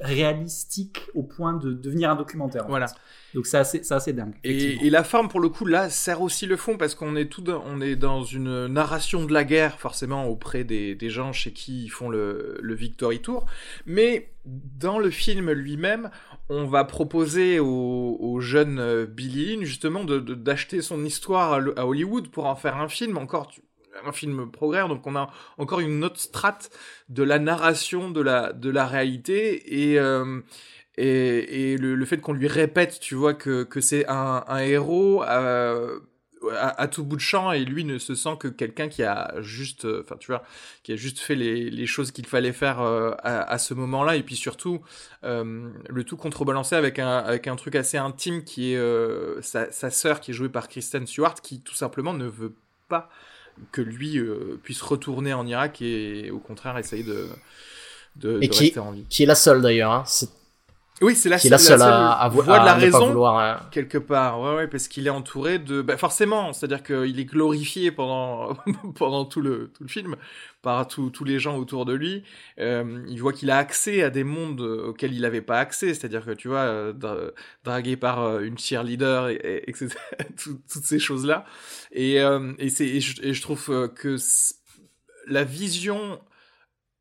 réalistique 0.00 1.08
au 1.14 1.22
point 1.22 1.52
de 1.54 1.72
devenir 1.72 2.10
un 2.10 2.16
documentaire. 2.16 2.64
en 2.66 2.68
Voilà. 2.68 2.88
fait. 2.88 2.94
Donc 3.34 3.46
c'est 3.46 3.56
assez, 3.90 4.12
dingue. 4.12 4.34
Et, 4.44 4.86
et 4.86 4.90
la 4.90 5.04
forme, 5.04 5.28
pour 5.28 5.40
le 5.40 5.48
coup, 5.48 5.64
là, 5.64 5.88
sert 5.88 6.20
aussi 6.20 6.44
le 6.44 6.58
fond 6.62 6.76
parce 6.76 6.94
qu'on 6.94 7.16
est 7.16 7.26
tout, 7.26 7.42
dans, 7.42 7.62
on 7.66 7.80
est 7.80 7.96
dans 7.96 8.22
une 8.22 8.68
narration 8.68 9.24
de 9.24 9.32
la 9.32 9.44
guerre, 9.44 9.78
forcément, 9.78 10.26
auprès 10.26 10.64
des, 10.64 10.96
gens 11.10 11.32
chez 11.32 11.52
qui 11.52 11.84
ils 11.84 11.90
font 11.90 12.08
le, 12.08 12.58
Victory 12.62 13.20
Tour. 13.20 13.46
Mais 13.84 14.30
dans 14.44 14.98
le 14.98 15.10
film 15.10 15.50
lui-même, 15.50 16.10
on 16.48 16.66
va 16.66 16.84
proposer 16.84 17.58
au, 17.58 18.16
au 18.20 18.40
jeune 18.40 18.78
euh, 18.78 19.06
Billy 19.06 19.56
Lynn, 19.56 19.64
justement, 19.64 20.04
de- 20.04 20.20
de- 20.20 20.34
d'acheter 20.34 20.80
son 20.82 21.04
histoire 21.04 21.60
à, 21.76 21.86
Hollywood 21.86 22.28
pour 22.28 22.46
en 22.46 22.56
faire 22.56 22.76
un 22.76 22.88
film. 22.88 23.18
Encore, 23.18 23.52
un 24.06 24.12
film 24.12 24.50
progrès, 24.50 24.86
donc 24.88 25.06
on 25.06 25.16
a 25.16 25.30
encore 25.58 25.80
une 25.80 26.02
autre 26.04 26.18
strate 26.18 26.70
de 27.08 27.22
la 27.22 27.38
narration 27.38 28.10
de 28.10 28.20
la, 28.20 28.52
de 28.52 28.70
la 28.70 28.86
réalité 28.86 29.90
et, 29.92 29.98
euh, 29.98 30.40
et, 30.96 31.76
le, 31.76 32.04
fait 32.04 32.18
qu'on 32.18 32.32
lui 32.32 32.48
répète, 32.48 33.00
tu 33.00 33.14
vois, 33.14 33.34
que, 33.34 33.64
que 33.64 33.80
c'est 33.80 34.06
un, 34.08 34.44
un 34.46 34.58
héros, 34.58 35.22
euh, 35.24 36.00
à, 36.50 36.88
tout 36.88 37.04
bout 37.04 37.16
de 37.16 37.20
champ 37.20 37.52
et 37.52 37.64
lui 37.64 37.84
ne 37.84 37.98
se 37.98 38.14
sent 38.14 38.36
que 38.38 38.48
quelqu'un 38.48 38.88
qui 38.88 39.02
a 39.02 39.34
juste, 39.40 39.84
euh, 39.84 40.02
enfin 40.04 40.16
tu 40.18 40.28
vois, 40.28 40.42
qui 40.82 40.92
a 40.92 40.96
juste 40.96 41.18
fait 41.18 41.34
les, 41.34 41.70
les 41.70 41.86
choses 41.86 42.10
qu'il 42.10 42.26
fallait 42.26 42.52
faire 42.52 42.80
euh, 42.80 43.12
à, 43.18 43.42
à, 43.42 43.58
ce 43.58 43.74
moment-là 43.74 44.16
et 44.16 44.22
puis 44.22 44.36
surtout 44.36 44.80
euh, 45.24 45.68
le 45.88 46.04
tout 46.04 46.16
contrebalancé 46.16 46.74
avec 46.74 46.98
un 46.98 47.18
avec 47.18 47.46
un 47.46 47.56
truc 47.56 47.74
assez 47.76 47.96
intime 47.96 48.44
qui 48.44 48.72
est 48.72 49.42
sa, 49.42 49.70
sa 49.70 49.90
sœur 49.90 50.20
qui 50.20 50.32
est 50.32 50.34
jouée 50.34 50.48
par 50.48 50.68
Kristen 50.68 51.06
Stewart 51.06 51.34
qui 51.34 51.60
tout 51.60 51.74
simplement 51.74 52.14
ne 52.14 52.26
veut 52.26 52.54
pas 52.88 53.08
que 53.70 53.82
lui 53.82 54.20
puisse 54.62 54.82
retourner 54.82 55.32
en 55.34 55.46
Irak 55.46 55.82
et 55.82 56.30
au 56.30 56.38
contraire 56.38 56.78
essayer 56.78 57.04
de 57.04 57.28
de, 58.16 58.38
et 58.42 58.48
qui, 58.48 58.64
rester 58.64 58.80
en 58.80 58.92
vie. 58.92 59.04
Qui 59.08 59.22
est 59.22 59.26
la 59.26 59.34
seule 59.34 59.62
d'ailleurs. 59.62 59.92
Hein. 59.92 60.04
Oui, 61.02 61.16
c'est 61.16 61.28
la, 61.28 61.38
seule, 61.38 61.50
la 61.50 61.58
seule 61.58 61.82
à, 61.82 62.12
à, 62.12 62.28
voix 62.28 62.44
de 62.44 62.64
la 62.64 62.74
raison 62.74 63.08
vouloir, 63.08 63.38
hein. 63.38 63.68
quelque 63.70 63.98
part. 63.98 64.40
Ouais, 64.40 64.54
ouais, 64.54 64.66
parce 64.68 64.86
qu'il 64.86 65.06
est 65.06 65.10
entouré 65.10 65.58
de, 65.58 65.82
bah, 65.82 65.96
forcément, 65.96 66.52
c'est-à-dire 66.52 66.82
qu'il 66.82 67.18
est 67.18 67.24
glorifié 67.24 67.90
pendant 67.90 68.54
pendant 68.94 69.24
tout 69.24 69.40
le 69.40 69.70
tout 69.74 69.82
le 69.82 69.88
film 69.88 70.16
par 70.62 70.86
tous 70.86 71.10
tous 71.10 71.24
les 71.24 71.38
gens 71.40 71.56
autour 71.56 71.84
de 71.84 71.92
lui. 71.92 72.22
Euh, 72.60 73.04
il 73.08 73.20
voit 73.20 73.32
qu'il 73.32 73.50
a 73.50 73.58
accès 73.58 74.02
à 74.02 74.10
des 74.10 74.24
mondes 74.24 74.60
auxquels 74.60 75.12
il 75.12 75.22
n'avait 75.22 75.42
pas 75.42 75.58
accès, 75.58 75.94
c'est-à-dire 75.94 76.24
que 76.24 76.30
tu 76.30 76.48
vois, 76.48 76.60
euh, 76.60 76.92
dragué 77.64 77.96
par 77.96 78.22
euh, 78.22 78.40
une 78.40 78.56
cheerleader 78.56 79.28
et, 79.28 79.34
et 79.34 79.70
etc. 79.70 79.90
toutes 80.36 80.84
ces 80.84 80.98
choses 81.00 81.26
là. 81.26 81.44
Et 81.90 82.20
euh, 82.20 82.52
et 82.58 82.68
c'est 82.68 82.86
et 82.86 83.00
je 83.00 83.42
trouve 83.42 83.90
que 83.94 84.16
la 85.26 85.44
vision 85.44 86.20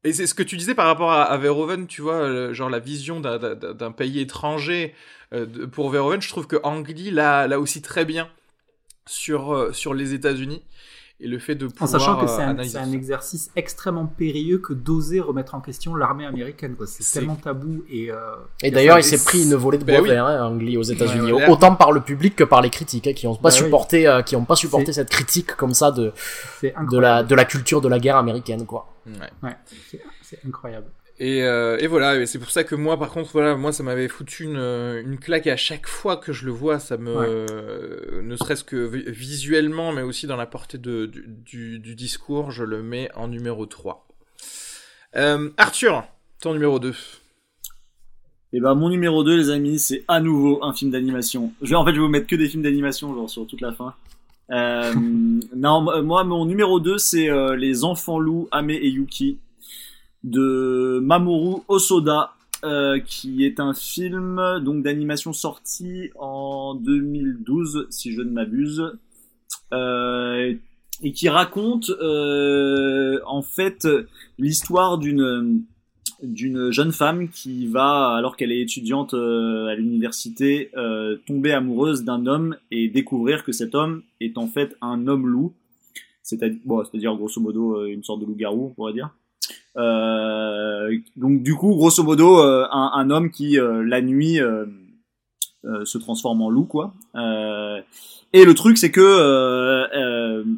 et 0.04 0.14
c'est 0.14 0.28
ce 0.28 0.34
que 0.34 0.44
tu 0.44 0.58
disais 0.58 0.76
par 0.76 0.88
rapport 0.88 1.12
à, 1.12 1.24
à 1.24 1.38
Verhoeven, 1.38 1.88
tu 1.88 2.02
vois, 2.02 2.54
genre 2.54 2.70
la 2.70 2.80
vision 2.80 3.20
d'un 3.20 3.92
pays 3.92 4.20
étranger 4.20 4.94
euh, 5.34 5.68
pour 5.68 5.90
Verhoeven, 5.90 6.22
je 6.22 6.30
trouve 6.30 6.48
que 6.48 6.58
Ang 6.64 6.88
Lee 6.88 7.12
l'a 7.12 7.60
aussi 7.60 7.82
très 7.82 8.06
bien 8.06 8.30
sur, 9.06 9.54
euh, 9.54 9.74
sur 9.74 9.94
les 9.94 10.14
États-Unis 10.14 10.64
et 11.22 11.28
le 11.28 11.40
fait 11.40 11.56
de 11.56 11.68
pouvoir. 11.68 11.84
En 11.84 12.00
sachant 12.00 12.20
que 12.20 12.28
c'est 12.28 12.42
un, 12.42 12.84
un, 12.84 12.92
exercice 12.92 13.52
extrêmement 13.56 14.08
périlleux 14.08 14.58
que 14.58 14.74
d'oser 14.74 15.20
remettre 15.20 15.56
en 15.56 15.62
question 15.62 15.96
l'armée 15.96 16.26
américaine. 16.26 16.76
C'est 16.86 17.20
tellement 17.20 17.36
tabou. 17.36 17.84
Et, 17.90 18.12
euh, 18.12 18.18
et 18.64 18.72
d'ailleurs, 18.72 18.98
il 18.98 19.04
s'est 19.04 19.24
pris 19.24 19.44
une 19.44 19.56
volée 19.56 19.78
de 19.78 19.84
bois 19.84 20.02
ben 20.02 20.04
vert, 20.04 20.26
hein, 20.26 20.48
Ang 20.48 20.62
Lee, 20.62 20.78
aux 20.78 20.84
États-Unis, 20.84 21.32
autant 21.48 21.76
par 21.76 21.92
le 21.92 22.02
public 22.02 22.36
que 22.36 22.44
par 22.44 22.62
les 22.62 22.70
critiques, 22.70 23.08
hein, 23.08 23.14
qui 23.14 23.28
n'ont 23.28 23.36
pas, 23.36 23.50
ben 23.50 23.56
supporté, 23.56 24.08
euh, 24.08 24.22
qui 24.22 24.36
ont 24.36 24.46
pas 24.46 24.56
supporté 24.56 24.94
cette 24.94 25.10
critique 25.10 25.56
comme 25.56 25.74
ça 25.74 25.92
de, 25.92 26.12
de, 26.64 26.98
la, 26.98 27.24
de 27.24 27.36
la 27.36 27.46
culture 27.46 27.82
de 27.82 27.88
la 27.88 28.00
guerre 28.00 28.18
américaine. 28.18 28.66
quoi. 28.66 28.94
Ouais. 29.06 29.14
ouais 29.44 29.56
c'est 30.22 30.40
incroyable. 30.46 30.88
Et, 31.24 31.44
euh, 31.44 31.78
et, 31.80 31.86
voilà, 31.86 32.26
c'est 32.26 32.40
pour 32.40 32.50
ça 32.50 32.64
que 32.64 32.74
moi, 32.74 32.98
par 32.98 33.12
contre, 33.12 33.30
voilà, 33.32 33.56
moi, 33.56 33.72
ça 33.72 33.84
m'avait 33.84 34.08
foutu 34.08 34.46
une, 34.46 34.58
une, 34.58 35.20
claque. 35.20 35.46
Et 35.46 35.52
à 35.52 35.56
chaque 35.56 35.88
fois 35.88 36.18
que 36.18 36.34
je 36.34 36.46
le 36.46 36.52
vois, 36.52 36.80
ça 36.80 36.98
me, 36.98 37.16
ouais. 37.16 38.24
ne 38.24 38.36
serait-ce 38.36 38.64
que 38.64 38.76
visuellement, 39.12 39.92
mais 39.92 40.02
aussi 40.02 40.26
dans 40.26 40.36
la 40.36 40.48
portée 40.48 40.80
de, 40.80 41.06
du, 41.06 41.78
du, 41.78 41.94
discours, 41.94 42.50
je 42.50 42.64
le 42.64 42.82
mets 42.82 43.12
en 43.14 43.28
numéro 43.28 43.68
3. 43.68 44.08
Euh, 45.16 45.52
Arthur, 45.58 46.06
ton 46.42 46.54
numéro 46.54 46.80
2. 46.80 46.96
Et 48.54 48.60
ben 48.60 48.74
mon 48.74 48.90
numéro 48.90 49.24
2 49.24 49.38
les 49.38 49.50
amis, 49.52 49.78
c'est 49.78 50.04
à 50.08 50.20
nouveau 50.20 50.64
un 50.64 50.74
film 50.74 50.90
d'animation. 50.90 51.54
Je 51.62 51.70
vais 51.70 51.76
en 51.76 51.86
fait 51.86 51.92
je 51.92 51.98
vais 51.98 52.02
vous 52.02 52.10
mettre 52.10 52.28
que 52.28 52.36
des 52.36 52.50
films 52.50 52.64
d'animation 52.64 53.14
genre 53.14 53.30
sur 53.30 53.48
toute 53.48 53.62
la 53.62 53.72
fin. 53.72 53.94
Euh, 54.50 54.94
non, 55.56 56.04
moi 56.04 56.24
mon 56.24 56.46
numéro 56.46 56.80
2 56.80 56.98
c'est 56.98 57.30
euh, 57.30 57.56
Les 57.56 57.84
enfants 57.84 58.20
loups 58.20 58.50
Ame 58.52 58.72
et 58.72 58.90
Yuki 58.90 59.38
de 60.24 61.00
Mamoru 61.02 61.62
Osoda, 61.68 62.34
euh, 62.64 63.00
qui 63.00 63.44
est 63.46 63.60
un 63.60 63.74
film 63.74 64.40
donc 64.64 64.84
d'animation 64.84 65.34
sorti 65.34 66.12
en 66.20 66.76
2012, 66.76 67.88
si 67.90 68.12
je 68.14 68.22
ne 68.22 68.30
m'abuse, 68.30 68.94
euh, 69.74 70.54
et 71.04 71.12
qui 71.12 71.30
raconte 71.30 71.90
euh, 71.90 73.20
en 73.26 73.42
fait 73.42 73.88
l'histoire 74.38 74.98
d'une 74.98 75.64
d'une 76.22 76.70
jeune 76.70 76.92
femme 76.92 77.30
qui 77.30 77.66
va, 77.66 78.16
alors 78.16 78.38
qu'elle 78.38 78.52
est 78.52 78.62
étudiante 78.62 79.16
euh, 79.16 79.66
à 79.66 79.74
l'université, 79.74 80.70
euh, 80.78 81.18
tomber 81.26 81.52
amoureuse 81.52 82.04
d'un 82.04 82.28
homme 82.28 82.58
et 82.70 82.90
découvrir 82.90 83.44
que 83.44 83.52
cet 83.52 83.74
homme 83.74 84.04
est 84.20 84.38
en 84.38 84.46
fait 84.46 84.78
un 84.82 85.08
homme 85.08 85.26
loup, 85.26 85.54
c'est-à-dire 86.22 87.16
grosso 87.16 87.42
modo 87.42 87.88
une 87.88 88.04
sorte 88.04 88.22
de 88.22 88.28
loup-garou, 88.28 88.68
on 88.68 88.70
pourrait 88.70 88.94
dire. 88.94 89.10
Euh, 89.78 90.98
donc 91.16 91.44
du 91.44 91.56
coup, 91.56 91.76
grosso 91.76 92.04
modo, 92.04 92.40
euh, 92.40 92.66
un, 92.72 93.10
homme 93.10 93.32
qui 93.32 93.60
euh, 93.60 93.84
la 93.86 94.02
nuit 94.02 94.40
se 95.84 95.98
transforme 95.98 96.42
en 96.42 96.50
loup, 96.50 96.66
quoi. 96.66 96.94
et 98.34 98.46
le 98.46 98.54
truc, 98.54 98.78
c'est 98.78 98.92
que 98.92 99.88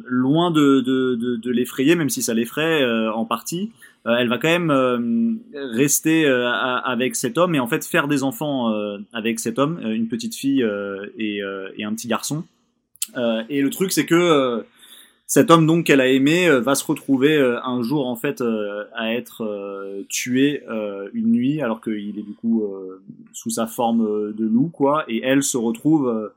loin 0.08 0.50
de, 0.50 1.50
l'effrayer, 1.50 1.94
même 1.94 2.10
si 2.10 2.22
ça 2.22 2.34
l'effraie 2.34 2.84
en 3.08 3.24
partie, 3.24 3.70
elle 4.06 4.28
va 4.28 4.38
quand 4.38 4.48
même 4.48 5.38
rester 5.54 6.26
avec 6.26 7.16
cet 7.16 7.38
homme 7.38 7.54
et 7.54 7.60
en 7.60 7.66
fait 7.66 7.84
faire 7.84 8.08
des 8.08 8.22
enfants 8.22 8.74
avec 9.12 9.40
cet 9.40 9.58
homme, 9.58 9.80
une 9.84 10.08
petite 10.08 10.34
fille 10.34 10.66
et, 11.18 11.42
un 11.42 11.94
petit 11.94 12.08
garçon. 12.08 12.44
et 13.48 13.60
le 13.60 13.70
truc, 13.70 13.92
c'est 13.92 14.06
que 14.06 14.64
cet 15.26 15.50
homme 15.50 15.66
donc 15.66 15.86
qu'elle 15.86 16.00
a 16.00 16.08
aimé 16.08 16.48
euh, 16.48 16.60
va 16.60 16.74
se 16.74 16.84
retrouver 16.84 17.36
euh, 17.36 17.58
un 17.64 17.82
jour 17.82 18.06
en 18.06 18.16
fait 18.16 18.40
euh, 18.40 18.84
à 18.94 19.14
être 19.14 19.42
tué 20.08 20.62
une 21.12 21.32
nuit 21.32 21.62
alors 21.62 21.80
qu'il 21.80 22.18
est 22.18 22.22
du 22.22 22.34
coup 22.34 22.64
sous 23.32 23.50
sa 23.50 23.66
forme 23.66 24.32
de 24.32 24.44
loup 24.44 24.68
quoi 24.68 25.04
et 25.08 25.22
elle 25.22 25.42
se 25.42 25.56
retrouve 25.56 26.32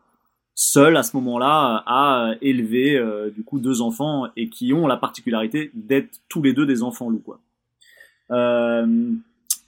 seule 0.56 0.96
à 0.98 1.04
ce 1.04 1.16
moment-là 1.18 1.84
à 1.86 2.36
élever 2.42 3.02
du 3.36 3.44
coup 3.44 3.60
deux 3.60 3.82
enfants 3.82 4.28
et 4.36 4.50
qui 4.50 4.74
ont 4.74 4.88
la 4.88 4.98
particularité 4.98 5.72
d'être 5.74 6.20
tous 6.30 6.42
les 6.42 6.54
deux 6.54 6.66
des 6.66 6.84
enfants 6.84 7.10
loups 7.10 7.24
quoi. 7.24 7.40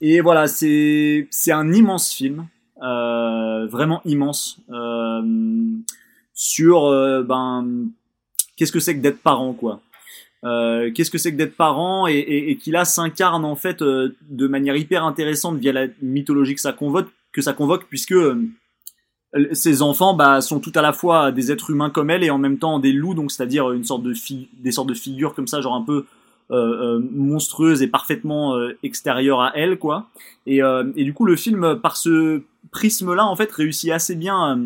et 0.02 0.22
voilà 0.22 0.48
c'est 0.48 1.28
c'est 1.30 1.52
un 1.52 1.74
immense 1.74 2.12
film 2.14 2.48
vraiment 2.78 4.02
immense 4.06 4.62
sur 6.34 6.90
ben 7.26 7.90
qu'est-ce 8.60 8.74
que 8.74 8.82
c'est 8.82 8.96
que 8.96 9.02
d'être 9.02 9.22
parent, 9.22 9.54
quoi? 9.54 9.80
Euh, 10.44 10.92
qu'est-ce 10.94 11.12
que 11.12 11.18
c'est 11.18 11.32
que 11.32 11.38
d'être 11.38 11.56
parent 11.56 12.08
et, 12.08 12.14
et, 12.14 12.52
et 12.52 12.58
qui 12.58 12.72
là 12.72 12.86
s'incarne 12.86 13.44
en 13.44 13.58
fait 13.58 13.82
euh, 13.82 14.16
de 14.30 14.48
manière 14.48 14.78
hyper 14.78 15.04
intéressante 15.04 15.58
via 15.58 15.74
la 15.74 15.88
mythologie 16.02 16.56
que 16.56 16.62
ça 16.62 16.72
convoque, 16.72 17.10
que 17.34 17.42
ça 17.42 17.52
convoque 17.52 17.88
puisque 17.90 18.14
euh, 18.14 18.50
ces 19.52 19.82
enfants 19.82 20.14
bah, 20.14 20.40
sont 20.40 20.62
tout 20.62 20.72
à 20.76 20.82
la 20.82 20.94
fois 20.94 21.34
des 21.34 21.52
êtres 21.52 21.72
humains 21.72 21.90
comme 21.90 22.10
elle 22.10 22.24
et 22.24 22.30
en 22.30 22.38
même 22.38 22.58
temps 22.58 22.80
des 22.80 22.94
loups, 22.94 23.16
donc 23.16 23.32
c'est-à-dire 23.32 23.72
une 23.72 23.84
sorte 23.84 24.04
de 24.04 24.14
des 24.62 24.72
sortes 24.72 24.88
de 24.88 24.94
figures 24.94 25.34
comme 25.36 25.48
ça, 25.48 25.60
genre 25.62 25.76
un 25.76 25.84
peu 25.84 26.06
euh, 26.52 27.02
monstrueuses 27.12 27.82
et 27.82 27.88
parfaitement 27.88 28.58
extérieures 28.82 29.42
à 29.42 29.52
elle, 29.56 29.78
quoi. 29.78 30.08
Et, 30.48 30.62
et 30.96 31.04
du 31.04 31.14
coup, 31.14 31.26
le 31.26 31.36
film, 31.36 31.76
par 31.80 31.96
ce 31.96 32.42
prisme-là, 32.72 33.24
en 33.24 33.36
fait, 33.36 33.52
réussit 33.52 33.92
assez 33.92 34.16
bien 34.16 34.60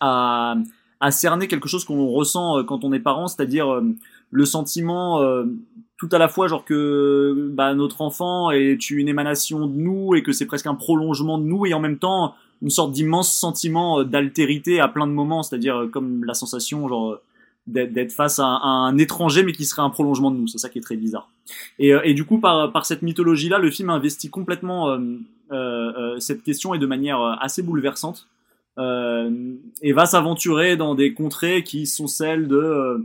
à 0.00 0.54
à 1.00 1.10
cerner 1.10 1.48
quelque 1.48 1.68
chose 1.68 1.84
qu'on 1.84 2.06
ressent 2.08 2.58
euh, 2.58 2.62
quand 2.62 2.84
on 2.84 2.92
est 2.92 3.00
parent, 3.00 3.26
c'est-à-dire 3.26 3.72
euh, 3.72 3.82
le 4.30 4.44
sentiment 4.44 5.20
euh, 5.20 5.44
tout 5.98 6.08
à 6.12 6.18
la 6.18 6.28
fois 6.28 6.46
genre 6.46 6.64
que 6.64 7.50
bah, 7.52 7.74
notre 7.74 8.02
enfant 8.02 8.50
est 8.50 8.90
une 8.90 9.08
émanation 9.08 9.66
de 9.66 9.76
nous 9.76 10.14
et 10.14 10.22
que 10.22 10.32
c'est 10.32 10.46
presque 10.46 10.66
un 10.66 10.74
prolongement 10.74 11.38
de 11.38 11.44
nous 11.44 11.66
et 11.66 11.74
en 11.74 11.80
même 11.80 11.98
temps 11.98 12.34
une 12.62 12.70
sorte 12.70 12.92
d'immense 12.92 13.32
sentiment 13.32 14.04
d'altérité 14.04 14.80
à 14.80 14.88
plein 14.88 15.06
de 15.06 15.12
moments, 15.12 15.42
c'est-à-dire 15.42 15.88
comme 15.90 16.24
la 16.24 16.34
sensation 16.34 16.86
genre 16.88 17.18
d'être 17.66 18.12
face 18.12 18.38
à 18.38 18.44
un, 18.44 18.98
étranger 18.98 19.42
mais 19.42 19.52
qui 19.52 19.64
serait 19.64 19.80
un 19.80 19.88
prolongement 19.88 20.30
de 20.30 20.36
nous, 20.36 20.46
c'est 20.46 20.58
ça 20.58 20.68
qui 20.68 20.78
est 20.78 20.82
très 20.82 20.96
bizarre. 20.96 21.30
Et, 21.78 22.12
du 22.12 22.24
coup 22.24 22.38
par, 22.38 22.84
cette 22.84 23.00
mythologie-là, 23.00 23.58
le 23.58 23.70
film 23.70 23.88
investit 23.88 24.28
complètement 24.28 24.98
euh, 25.52 26.18
cette 26.18 26.42
question 26.42 26.74
et 26.74 26.78
de 26.78 26.86
manière 26.86 27.38
assez 27.40 27.62
bouleversante 27.62 28.26
et 28.78 29.92
va 29.92 30.06
s'aventurer 30.06 30.76
dans 30.76 30.94
des 30.94 31.12
contrées 31.12 31.62
qui 31.64 31.86
sont 31.86 32.06
celles 32.06 32.48
de 32.48 32.56
euh, 32.56 32.98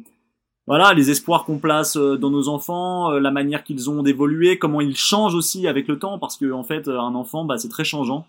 voilà 0.68 0.94
les 0.94 1.12
espoirs 1.12 1.46
qu'on 1.46 1.60
place 1.60 1.96
euh, 1.96 2.18
dans 2.18 2.32
nos 2.32 2.48
enfants, 2.48 3.12
la 3.12 3.32
manière 3.32 3.64
qu'ils 3.64 3.90
ont 3.90 4.02
d'évoluer, 4.02 4.58
comment 4.58 4.82
ils 4.82 4.98
changent 4.98 5.36
aussi 5.36 5.68
avec 5.68 5.88
le 5.88 6.00
temps, 6.00 6.18
parce 6.18 6.38
que 6.38 6.52
en 6.52 6.64
fait 6.64 6.88
un 6.88 7.14
enfant 7.14 7.46
bah, 7.46 7.58
c'est 7.58 7.70
très 7.70 7.84
changeant, 7.84 8.26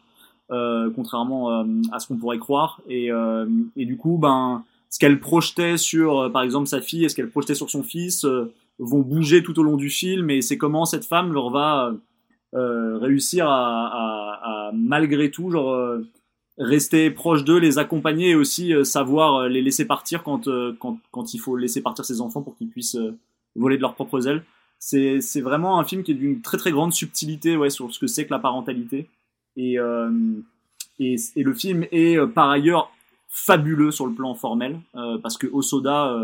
euh, 0.51 0.91
contrairement 0.95 1.65
à 1.93 1.99
ce 1.99 2.09
qu'on 2.09 2.17
pourrait 2.17 2.39
croire, 2.39 2.81
et, 2.89 3.11
euh, 3.11 3.47
et 3.77 3.87
du 3.87 3.97
coup 3.97 4.19
ben 4.19 4.65
ce 4.91 4.99
qu'elle 4.99 5.19
projetait 5.19 5.79
sur 5.79 6.31
par 6.33 6.43
exemple 6.43 6.67
sa 6.67 6.81
fille 6.81 7.05
et 7.05 7.09
ce 7.09 7.17
qu'elle 7.17 7.31
projetait 7.31 7.55
sur 7.55 7.71
son 7.71 7.83
fils 7.83 8.27
vont 8.79 9.01
bouger 9.01 9.43
tout 9.43 9.59
au 9.59 9.63
long 9.63 9.77
du 9.77 9.89
film, 9.89 10.29
et 10.31 10.43
c'est 10.43 10.59
comment 10.59 10.85
cette 10.85 11.07
femme 11.07 11.33
leur 11.33 11.51
va 11.51 11.93
réussir 12.53 13.49
à, 13.49 13.87
à, 13.87 14.41
à, 14.43 14.71
malgré 14.75 15.31
tout 15.31 15.51
genre 15.51 15.99
rester 16.59 17.11
proche 17.11 17.45
d'eux, 17.45 17.59
les 17.59 17.79
accompagner 17.79 18.31
et 18.31 18.35
aussi 18.35 18.73
euh, 18.73 18.85
savoir 18.85 19.37
euh, 19.37 19.49
les 19.49 19.63
laisser 19.63 19.85
partir 19.85 20.23
quand, 20.23 20.49
euh, 20.49 20.75
quand, 20.79 20.99
quand 21.11 21.35
il 21.35 21.39
faut 21.39 21.57
laisser 21.57 21.83
partir 21.83 22.05
ses 22.05 22.21
enfants 22.21 22.43
pour 22.43 22.57
qu'ils 22.57 22.69
puissent 22.69 22.99
voler 23.55 23.77
de 23.77 23.83
leurs 23.83 23.95
propres 23.95 24.27
ailes. 24.29 24.45
C'est, 24.79 25.21
c'est 25.21 25.41
vraiment 25.41 25.79
un 25.79 25.85
film 25.85 26.03
qui 26.03 26.13
est 26.13 26.15
d'une 26.15 26.43
très 26.43 26.59
très 26.59 26.71
grande 26.71 26.93
subtilité 26.93 27.57
ouais, 27.57 27.71
sur 27.71 27.93
ce 27.93 27.99
que 27.99 28.07
c'est 28.07 28.27
que 28.27 28.33
la 28.33 28.39
parentalité. 28.39 29.09
Et, 29.57 29.77
et, 30.99 31.17
et, 31.37 31.43
le 31.43 31.55
film 31.55 31.87
est 31.93 32.19
par 32.35 32.51
ailleurs 32.51 32.91
fabuleux 33.31 33.91
sur 33.91 34.07
le 34.07 34.13
plan 34.13 34.35
formel, 34.35 34.79
parce 35.23 35.39
que 35.39 35.47
Osoda 35.47 36.15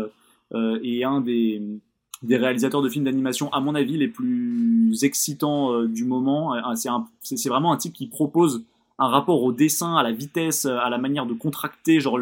est 0.51 1.03
un 1.03 1.19
des 1.21 1.63
des 2.23 2.37
réalisateurs 2.37 2.81
de 2.81 2.89
films 2.89 3.05
d'animation, 3.05 3.51
à 3.51 3.59
mon 3.59 3.75
avis, 3.75 3.97
les 3.97 4.07
plus 4.07 5.03
excitants 5.03 5.73
euh, 5.73 5.87
du 5.87 6.05
moment. 6.05 6.55
Euh, 6.55 6.61
c'est 7.21 7.49
vraiment 7.49 7.73
un 7.73 7.77
type 7.77 7.93
qui 7.93 8.07
propose 8.07 8.63
un 8.99 9.07
rapport 9.07 9.43
au 9.43 9.51
dessin, 9.51 9.95
à 9.95 10.03
la 10.03 10.11
vitesse, 10.11 10.65
à 10.65 10.89
la 10.89 10.97
manière 10.97 11.25
de 11.25 11.33
contracter, 11.33 11.99
genre 11.99 12.19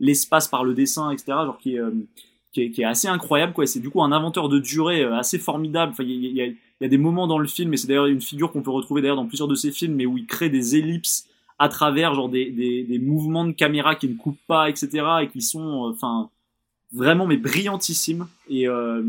l'espace 0.00 0.48
par 0.48 0.64
le 0.64 0.74
dessin, 0.74 1.10
etc. 1.10 1.24
Genre 1.44 1.58
qui 1.58 1.74
est, 1.74 1.80
euh, 1.80 1.90
qui 2.52 2.62
est, 2.62 2.70
qui 2.70 2.82
est 2.82 2.86
assez 2.86 3.08
incroyable, 3.08 3.52
quoi. 3.52 3.66
C'est 3.66 3.80
du 3.80 3.90
coup 3.90 4.02
un 4.02 4.12
inventeur 4.12 4.48
de 4.48 4.58
durée 4.58 5.04
assez 5.04 5.38
formidable. 5.38 5.92
Enfin, 5.92 6.04
il 6.04 6.12
y, 6.12 6.42
a, 6.42 6.88
des 6.88 6.98
moments 6.98 7.26
dans 7.26 7.38
le 7.38 7.46
film, 7.46 7.72
et 7.74 7.76
c'est 7.76 7.86
d'ailleurs 7.86 8.06
une 8.06 8.20
figure 8.20 8.52
qu'on 8.52 8.62
peut 8.62 8.70
retrouver 8.70 9.02
d'ailleurs 9.02 9.16
dans 9.16 9.26
plusieurs 9.26 9.48
de 9.48 9.54
ses 9.54 9.70
films, 9.70 9.94
mais 9.94 10.06
où 10.06 10.18
il 10.18 10.26
crée 10.26 10.50
des 10.50 10.76
ellipses 10.76 11.28
à 11.58 11.68
travers 11.68 12.14
genre 12.14 12.28
des, 12.28 12.50
des, 12.50 12.98
mouvements 12.98 13.44
de 13.44 13.52
caméra 13.52 13.94
qui 13.94 14.08
ne 14.08 14.14
coupent 14.14 14.46
pas, 14.48 14.68
etc. 14.68 15.04
et 15.22 15.28
qui 15.28 15.42
sont, 15.42 15.92
enfin, 15.92 16.28
vraiment 16.92 17.26
mais 17.26 17.36
brillantissimes. 17.36 18.26
Et 18.48 18.68
euh, 18.68 19.02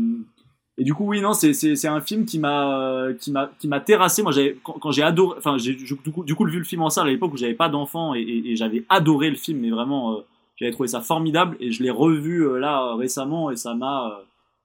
et 0.76 0.82
du 0.82 0.92
coup, 0.92 1.04
oui, 1.06 1.20
non, 1.20 1.34
c'est 1.34 1.86
un 1.86 2.00
film 2.00 2.24
qui 2.24 2.40
m'a 2.40 3.06
qui 3.20 3.30
m'a 3.30 3.50
qui 3.60 3.68
m'a 3.68 3.78
terrassé. 3.78 4.22
Moi, 4.22 4.32
j'avais 4.32 4.56
quand, 4.64 4.90
j'ai 4.90 5.04
adoré, 5.04 5.38
enfin, 5.38 5.56
j'ai 5.56 5.74
du 5.74 5.94
coup 5.94 6.24
du 6.24 6.34
coup 6.34 6.44
vu 6.46 6.58
le 6.58 6.64
film 6.64 6.82
en 6.82 6.90
salle 6.90 7.06
à 7.06 7.10
l'époque 7.10 7.32
où 7.32 7.36
j'avais 7.36 7.54
pas 7.54 7.68
d'enfant 7.68 8.14
et, 8.14 8.20
et, 8.22 8.56
j'avais 8.56 8.84
adoré 8.88 9.30
le 9.30 9.36
film, 9.36 9.60
mais 9.60 9.70
vraiment, 9.70 10.14
euh, 10.14 10.20
j'avais 10.56 10.72
trouvé 10.72 10.88
ça 10.88 11.00
formidable 11.00 11.56
et 11.60 11.70
je 11.70 11.82
l'ai 11.82 11.90
revu 11.90 12.44
euh, 12.44 12.58
là 12.58 12.94
récemment 12.96 13.52
et 13.52 13.56
ça 13.56 13.74
m'a 13.74 14.08
euh, 14.08 14.24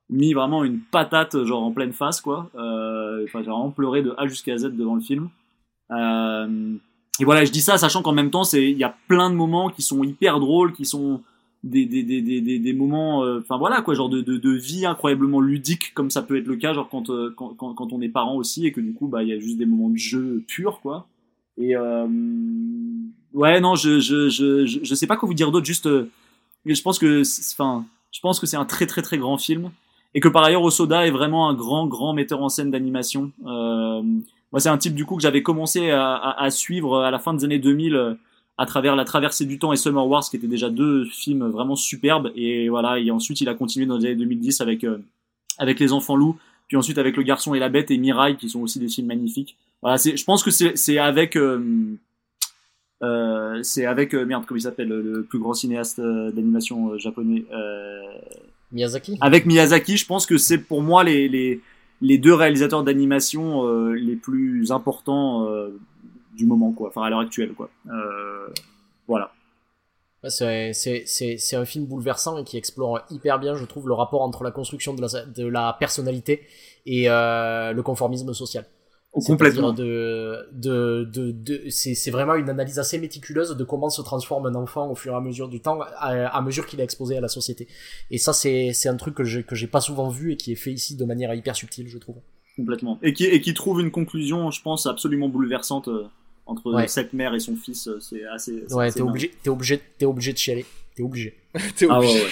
mis 0.10 0.34
vraiment 0.34 0.64
une 0.64 0.80
patate 0.80 1.44
genre 1.44 1.62
en 1.62 1.72
pleine 1.72 1.94
face 1.94 2.22
quoi. 2.22 2.50
Enfin, 2.56 3.44
j'ai 3.44 3.52
vraiment 3.52 3.70
pleuré 3.70 4.02
de 4.02 4.16
A 4.18 4.26
jusqu'à 4.26 4.58
Z 4.58 4.76
devant 4.76 4.96
le 4.96 5.02
film. 5.02 5.30
et 5.92 7.24
voilà, 7.24 7.46
je 7.46 7.52
dis 7.52 7.62
ça 7.62 7.78
sachant 7.78 8.02
qu'en 8.02 8.14
même 8.14 8.32
temps, 8.32 8.44
c'est 8.44 8.72
il 8.72 8.78
y 8.80 8.84
a 8.84 8.96
plein 9.08 9.30
de 9.30 9.36
moments 9.36 9.70
qui 9.70 9.84
sont 9.84 10.04
hyper 10.04 10.40
drôles, 10.40 10.74
qui 10.74 10.86
sont 10.86 11.22
des, 11.64 11.86
des, 11.86 12.04
des, 12.04 12.22
des, 12.22 12.60
des 12.60 12.74
moments, 12.74 13.24
euh, 13.24 13.40
enfin 13.40 13.58
voilà 13.58 13.82
quoi, 13.82 13.94
genre 13.94 14.10
de, 14.10 14.22
de, 14.22 14.38
de, 14.38 14.50
vie 14.52 14.86
incroyablement 14.86 15.42
ludique 15.42 15.94
comme 15.94 16.10
ça 16.10 16.22
peut 16.22 16.38
être 16.38 16.48
le 16.48 16.56
cas, 16.56 16.74
genre 16.74 16.88
quand, 16.90 17.10
euh, 17.10 17.34
quand, 17.36 17.50
quand, 17.50 17.74
quand 17.74 17.92
on 17.92 18.02
est 18.02 18.10
parent 18.10 18.36
aussi 18.36 18.66
et 18.66 18.72
que 18.72 18.80
du 18.80 18.94
coup 18.94 19.08
bah 19.08 19.24
il 19.24 19.30
y 19.30 19.34
a 19.34 19.40
juste 19.40 19.58
des 19.58 19.66
moments 19.66 19.90
de 19.90 19.98
jeu 19.98 20.44
pur 20.48 20.80
quoi. 20.82 21.08
Et 21.58 21.76
euh, 21.76 22.08
ouais 23.34 23.60
non, 23.60 23.76
je, 23.76 24.00
je, 24.00 24.30
je, 24.30 24.66
je, 24.66 24.96
sais 24.96 25.08
pas 25.08 25.18
quoi 25.18 25.28
vous 25.28 25.34
dire 25.34 25.52
d'autre, 25.52 25.66
juste 25.66 25.90
je 26.66 26.82
pense 26.82 26.98
que 26.98 27.24
enfin 27.54 27.86
je 28.12 28.22
pense 28.22 28.40
que 28.40 28.46
c'est 28.46 28.58
un 28.58 28.66
très 28.66 28.86
très 28.86 29.02
très 29.02 29.18
grand 29.18 29.38
film 29.38 29.72
et 30.16 30.22
que 30.22 30.30
par 30.30 30.46
ailleurs 30.46 30.64
Osoda 30.64 31.06
est 31.06 31.12
vraiment 31.12 31.50
un 31.50 31.54
grand 31.54 31.88
grand 31.88 32.14
metteur 32.14 32.42
en 32.42 32.48
scène 32.48 32.72
d'animation. 32.72 33.34
moi 33.42 34.60
c'est 34.60 34.70
un 34.70 34.78
type 34.78 34.96
du 34.96 35.04
coup 35.04 35.18
que 35.18 35.22
j'avais 35.22 35.44
commencé 35.44 35.90
à, 35.90 36.14
à, 36.16 36.42
à, 36.42 36.50
suivre 36.52 37.02
à 37.02 37.12
la 37.12 37.20
fin 37.20 37.34
des 37.34 37.44
années 37.44 37.60
2000 37.60 38.18
à 38.60 38.66
travers 38.66 38.98
La 38.98 39.06
Traversée 39.06 39.46
du 39.46 39.58
Temps 39.58 39.72
et 39.72 39.78
Summer 39.78 40.06
Wars, 40.06 40.30
qui 40.30 40.36
étaient 40.36 40.46
déjà 40.46 40.70
deux 40.70 41.06
films 41.06 41.48
vraiment 41.48 41.78
superbes. 41.78 42.30
Et 42.36 42.68
voilà, 42.68 43.00
et 43.00 43.10
ensuite 43.10 43.40
il 43.40 43.48
a 43.48 43.54
continué 43.54 43.86
dans 43.86 43.98
les 43.98 44.08
années 44.08 44.16
2010 44.16 44.60
avec 44.60 44.84
euh, 44.84 44.98
avec 45.58 45.80
Les 45.80 45.94
Enfants 45.94 46.18
Loups, 46.18 46.38
puis 46.68 46.76
ensuite 46.76 46.98
avec 46.98 47.16
Le 47.16 47.24
Garçon 47.24 47.54
et 47.54 47.60
la 47.60 47.70
Bête 47.70 47.90
et 47.90 47.98
Mirai, 47.98 48.36
qui 48.36 48.50
sont 48.50 48.60
aussi 48.60 48.78
des 48.78 48.90
films 48.90 49.08
magnifiques. 49.08 49.56
Voilà, 49.82 49.96
je 49.96 50.24
pense 50.26 50.44
que 50.44 50.52
c'est, 50.52 50.76
c'est 50.76 50.98
avec 50.98 51.38
euh, 51.38 51.96
euh, 53.02 53.64
c'est 53.64 53.86
avec 53.86 54.14
merde 54.14 54.44
comment 54.46 54.58
il 54.58 54.64
s'appelle 54.64 54.90
le 54.90 55.24
plus 55.24 55.40
grand 55.40 55.54
cinéaste 55.54 56.02
d'animation 56.02 56.98
japonais 56.98 57.46
Miyazaki? 58.74 59.18
Avec 59.22 59.46
Miyazaki, 59.46 59.96
je 59.96 60.06
pense 60.06 60.26
que 60.26 60.38
c'est 60.38 60.58
pour 60.58 60.82
moi 60.82 61.06
les 61.06 61.30
les 61.30 61.62
les 62.02 62.18
deux 62.18 62.34
réalisateurs 62.34 62.84
d'animation 62.84 63.66
les 63.94 64.18
plus 64.18 64.74
importants 64.74 65.48
du 66.40 66.46
moment, 66.46 66.72
quoi. 66.72 66.88
Enfin, 66.88 67.04
à 67.04 67.10
l'heure 67.10 67.20
actuelle, 67.20 67.54
quoi. 67.54 67.70
Euh, 67.88 68.48
voilà. 69.08 69.32
C'est 70.28 71.54
un 71.54 71.66
film 71.66 71.86
bouleversant 71.86 72.38
et 72.38 72.44
qui 72.44 72.58
explore 72.58 73.02
hyper 73.10 73.40
bien, 73.40 73.56
je 73.56 73.66
trouve, 73.66 73.88
le 73.88 73.94
rapport 73.94 74.22
entre 74.22 74.44
la 74.44 74.52
construction 74.52 74.94
de 74.94 75.02
la, 75.02 75.26
de 75.26 75.46
la 75.46 75.76
personnalité 75.80 76.42
et 76.86 77.10
euh, 77.10 77.72
le 77.74 77.84
conformisme 77.84 78.34
social. 78.34 78.66
Complètement. 79.12 79.74
De, 79.74 80.48
de, 80.54 81.04
de, 81.12 81.32
de 81.32 81.70
c'est 81.70 82.12
vraiment 82.12 82.36
une 82.36 82.50
analyse 82.50 82.78
assez 82.78 83.00
méticuleuse 83.00 83.58
de 83.58 83.64
comment 83.64 83.90
se 83.90 84.04
transforme 84.04 84.46
un 84.46 84.56
enfant 84.56 84.92
au 84.92 84.96
fur 84.96 85.14
et 85.14 85.16
à 85.16 85.22
mesure 85.22 85.50
du 85.50 85.62
temps, 85.62 85.80
à, 85.98 86.42
mesure 86.42 86.68
qu'il 86.68 86.80
est 86.80 86.84
exposé 86.84 87.18
à 87.18 87.22
la 87.22 87.28
société. 87.28 87.68
Et 88.12 88.20
ça, 88.20 88.34
c'est 88.34 88.88
un 88.88 88.98
truc 88.98 89.16
que 89.16 89.24
j'ai 89.24 89.68
pas 89.68 89.82
souvent 89.82 90.10
vu 90.10 90.34
et 90.34 90.38
qui 90.38 90.52
est 90.52 90.56
fait 90.56 90.72
ici 90.72 90.96
de 90.96 91.06
manière 91.06 91.34
hyper 91.34 91.56
subtile, 91.56 91.88
je 91.88 91.98
trouve. 91.98 92.18
Complètement. 92.56 93.00
Et 93.02 93.14
qui, 93.14 93.26
et 93.26 93.42
qui 93.42 93.54
trouve 93.54 93.80
une 93.80 93.90
conclusion, 93.90 94.52
je 94.52 94.62
pense, 94.62 94.86
absolument 94.86 95.30
bouleversante 95.30 95.90
entre 96.50 96.84
cette 96.88 97.14
mère 97.14 97.34
et 97.36 97.40
son 97.40 97.56
fils, 97.56 97.88
euh, 97.88 98.00
c'est 98.00 98.26
assez. 98.26 98.64
Ouais, 98.72 98.92
t'es 98.92 99.02
obligé, 99.02 99.32
t'es 99.44 99.50
obligé, 99.50 99.82
t'es 99.98 100.06
obligé 100.06 100.34
de 100.34 100.38
chialer. 100.38 100.66
T'es 100.96 101.04
obligé. 101.04 101.36
t'es 101.76 101.88
ah 101.90 102.00
obligé. 102.00 102.24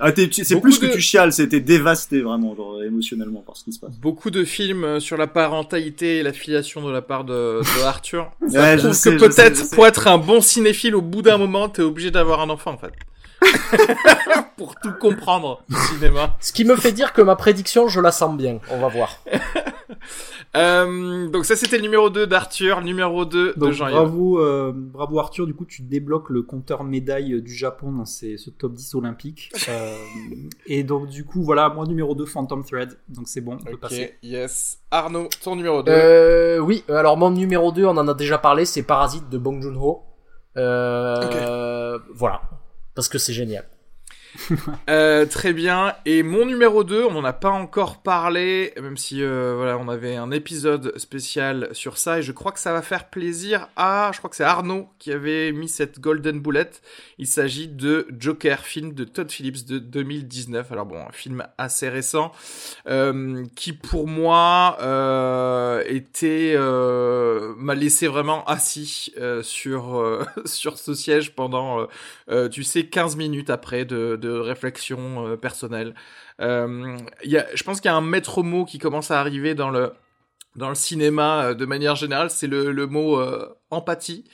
Ah 0.00 0.06
ouais, 0.06 0.28
c'est 0.32 0.60
plus 0.60 0.78
que 0.78 0.86
tu 0.86 1.00
chiales, 1.00 1.32
c'était 1.32 1.60
dévasté 1.60 2.22
vraiment, 2.22 2.56
genre, 2.56 2.82
émotionnellement 2.82 3.40
par 3.40 3.56
ce 3.56 3.64
qui 3.64 3.72
se 3.72 3.78
passe. 3.78 3.94
Beaucoup 4.00 4.30
de 4.30 4.42
films 4.42 4.84
euh, 4.84 5.00
sur 5.00 5.16
la 5.16 5.28
parentalité 5.28 6.18
et 6.18 6.22
la 6.22 6.32
filiation 6.32 6.82
de 6.84 6.90
la 6.90 7.02
part 7.02 7.24
de, 7.24 7.60
de 7.60 7.82
Arthur. 7.84 8.32
ouais, 8.40 8.78
je 8.78 8.90
sais, 8.90 9.16
que 9.16 9.26
peut-être 9.26 9.70
pour 9.74 9.86
être 9.86 10.08
un 10.08 10.18
bon 10.18 10.40
cinéphile, 10.40 10.96
au 10.96 11.02
bout 11.02 11.22
d'un 11.22 11.38
moment, 11.38 11.68
t'es 11.68 11.82
obligé 11.82 12.10
d'avoir 12.10 12.40
un 12.40 12.50
enfant 12.50 12.72
en 12.72 12.78
fait. 12.78 12.92
pour 14.56 14.74
tout 14.76 14.92
comprendre 14.92 15.62
du 15.68 15.76
cinéma. 15.76 16.36
Ce 16.40 16.52
qui 16.52 16.64
me 16.64 16.76
fait 16.76 16.92
dire 16.92 17.12
que 17.12 17.22
ma 17.22 17.36
prédiction, 17.36 17.88
je 17.88 18.00
la 18.00 18.12
sens 18.12 18.36
bien. 18.36 18.60
On 18.70 18.78
va 18.78 18.88
voir. 18.88 19.18
Euh, 20.54 21.28
donc 21.28 21.46
ça 21.46 21.56
c'était 21.56 21.76
le 21.76 21.82
numéro 21.82 22.10
2 22.10 22.26
d'Arthur, 22.26 22.82
numéro 22.82 23.24
2 23.24 23.54
de 23.56 23.70
Jean-Yves. 23.70 23.94
Bravo, 23.94 24.38
euh, 24.38 24.72
bravo 24.74 25.18
Arthur, 25.18 25.46
du 25.46 25.54
coup 25.54 25.64
tu 25.64 25.80
débloques 25.82 26.28
le 26.28 26.42
compteur 26.42 26.84
médaille 26.84 27.40
du 27.40 27.54
Japon 27.54 27.90
dans 27.90 28.04
ces, 28.04 28.36
ce 28.36 28.50
top 28.50 28.74
10 28.74 28.94
olympique. 28.94 29.50
Euh, 29.68 29.94
et 30.66 30.82
donc 30.82 31.08
du 31.08 31.24
coup 31.24 31.42
voilà, 31.42 31.68
moi 31.70 31.86
numéro 31.86 32.14
2 32.14 32.26
Phantom 32.26 32.64
Thread, 32.64 32.98
donc 33.08 33.28
c'est 33.28 33.40
bon, 33.40 33.56
on 33.60 33.64
peut 33.64 33.76
passer. 33.76 34.14
yes. 34.22 34.80
Arnaud, 34.90 35.28
ton 35.42 35.56
numéro 35.56 35.82
2 35.82 35.90
euh, 35.90 36.58
Oui, 36.58 36.84
alors 36.88 37.16
mon 37.16 37.30
numéro 37.30 37.70
2, 37.72 37.84
on 37.84 37.96
en 37.96 38.08
a 38.08 38.12
déjà 38.12 38.38
parlé, 38.38 38.64
c'est 38.64 38.82
Parasite 38.82 39.30
de 39.30 39.38
Bong 39.38 39.62
Joon-ho. 39.62 40.02
Euh, 40.56 41.98
Voilà, 42.12 42.42
parce 42.94 43.08
que 43.08 43.18
c'est 43.18 43.32
génial. 43.32 43.64
euh, 44.90 45.26
très 45.26 45.52
bien. 45.52 45.94
Et 46.06 46.22
mon 46.22 46.46
numéro 46.46 46.84
2, 46.84 47.04
on 47.04 47.12
n'en 47.12 47.24
a 47.24 47.32
pas 47.32 47.50
encore 47.50 48.02
parlé, 48.02 48.72
même 48.80 48.96
si 48.96 49.22
euh, 49.22 49.54
voilà, 49.56 49.78
on 49.78 49.88
avait 49.88 50.16
un 50.16 50.30
épisode 50.30 50.96
spécial 50.98 51.68
sur 51.72 51.98
ça, 51.98 52.18
et 52.18 52.22
je 52.22 52.32
crois 52.32 52.52
que 52.52 52.60
ça 52.60 52.72
va 52.72 52.82
faire 52.82 53.10
plaisir 53.10 53.68
à, 53.76 54.10
je 54.12 54.18
crois 54.18 54.30
que 54.30 54.36
c'est 54.36 54.44
Arnaud 54.44 54.88
qui 54.98 55.12
avait 55.12 55.52
mis 55.52 55.68
cette 55.68 56.00
golden 56.00 56.40
bullet. 56.40 56.70
Il 57.18 57.26
s'agit 57.26 57.68
de 57.68 58.06
Joker, 58.18 58.60
film 58.60 58.94
de 58.94 59.04
Todd 59.04 59.30
Phillips 59.30 59.66
de 59.66 59.78
2019. 59.78 60.72
Alors 60.72 60.86
bon, 60.86 60.98
un 60.98 61.12
film 61.12 61.46
assez 61.58 61.88
récent, 61.88 62.32
euh, 62.88 63.44
qui 63.54 63.72
pour 63.72 64.08
moi 64.08 64.78
était 65.86 66.56
m'a 66.56 67.74
laissé 67.74 68.06
vraiment 68.06 68.44
assis 68.44 69.12
sur 69.42 70.26
sur 70.44 70.78
ce 70.78 70.94
siège 70.94 71.34
pendant, 71.34 71.86
tu 72.50 72.62
sais, 72.62 72.86
15 72.86 73.16
minutes 73.16 73.50
après 73.50 73.84
de 73.84 74.16
réflexion 74.28 75.26
euh, 75.26 75.36
personnelle. 75.36 75.94
Euh, 76.40 76.96
y 77.24 77.36
a, 77.36 77.46
je 77.54 77.62
pense 77.62 77.80
qu'il 77.80 77.90
y 77.90 77.92
a 77.92 77.96
un 77.96 78.00
maître 78.00 78.42
mot 78.42 78.64
qui 78.64 78.78
commence 78.78 79.10
à 79.10 79.20
arriver 79.20 79.54
dans 79.54 79.70
le 79.70 79.92
dans 80.54 80.68
le 80.68 80.74
cinéma 80.74 81.44
euh, 81.44 81.54
de 81.54 81.64
manière 81.64 81.96
générale, 81.96 82.30
c'est 82.30 82.46
le, 82.46 82.72
le 82.72 82.86
mot 82.86 83.20
empathie. 83.70 84.24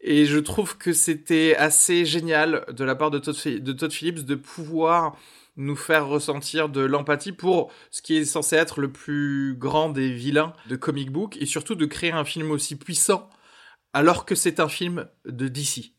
Et 0.00 0.26
je 0.26 0.38
trouve 0.38 0.76
que 0.76 0.92
c'était 0.92 1.54
assez 1.56 2.04
génial 2.04 2.64
de 2.72 2.84
la 2.84 2.96
part 2.96 3.10
de 3.10 3.18
Todd, 3.18 3.36
de 3.36 3.72
Todd 3.72 3.92
Phillips 3.92 4.24
de 4.24 4.34
pouvoir 4.34 5.16
nous 5.56 5.76
faire 5.76 6.08
ressentir 6.08 6.68
de 6.68 6.80
l'empathie 6.80 7.32
pour 7.32 7.70
ce 7.90 8.02
qui 8.02 8.16
est 8.16 8.24
censé 8.24 8.56
être 8.56 8.80
le 8.80 8.90
plus 8.90 9.54
grand 9.58 9.90
des 9.90 10.10
vilains 10.10 10.54
de 10.68 10.76
comic 10.76 11.12
book 11.12 11.36
et 11.40 11.46
surtout 11.46 11.74
de 11.74 11.86
créer 11.86 12.10
un 12.10 12.24
film 12.24 12.50
aussi 12.50 12.76
puissant 12.76 13.28
alors 13.92 14.24
que 14.24 14.34
c'est 14.34 14.60
un 14.60 14.68
film 14.68 15.06
de 15.26 15.48
DC. 15.48 15.92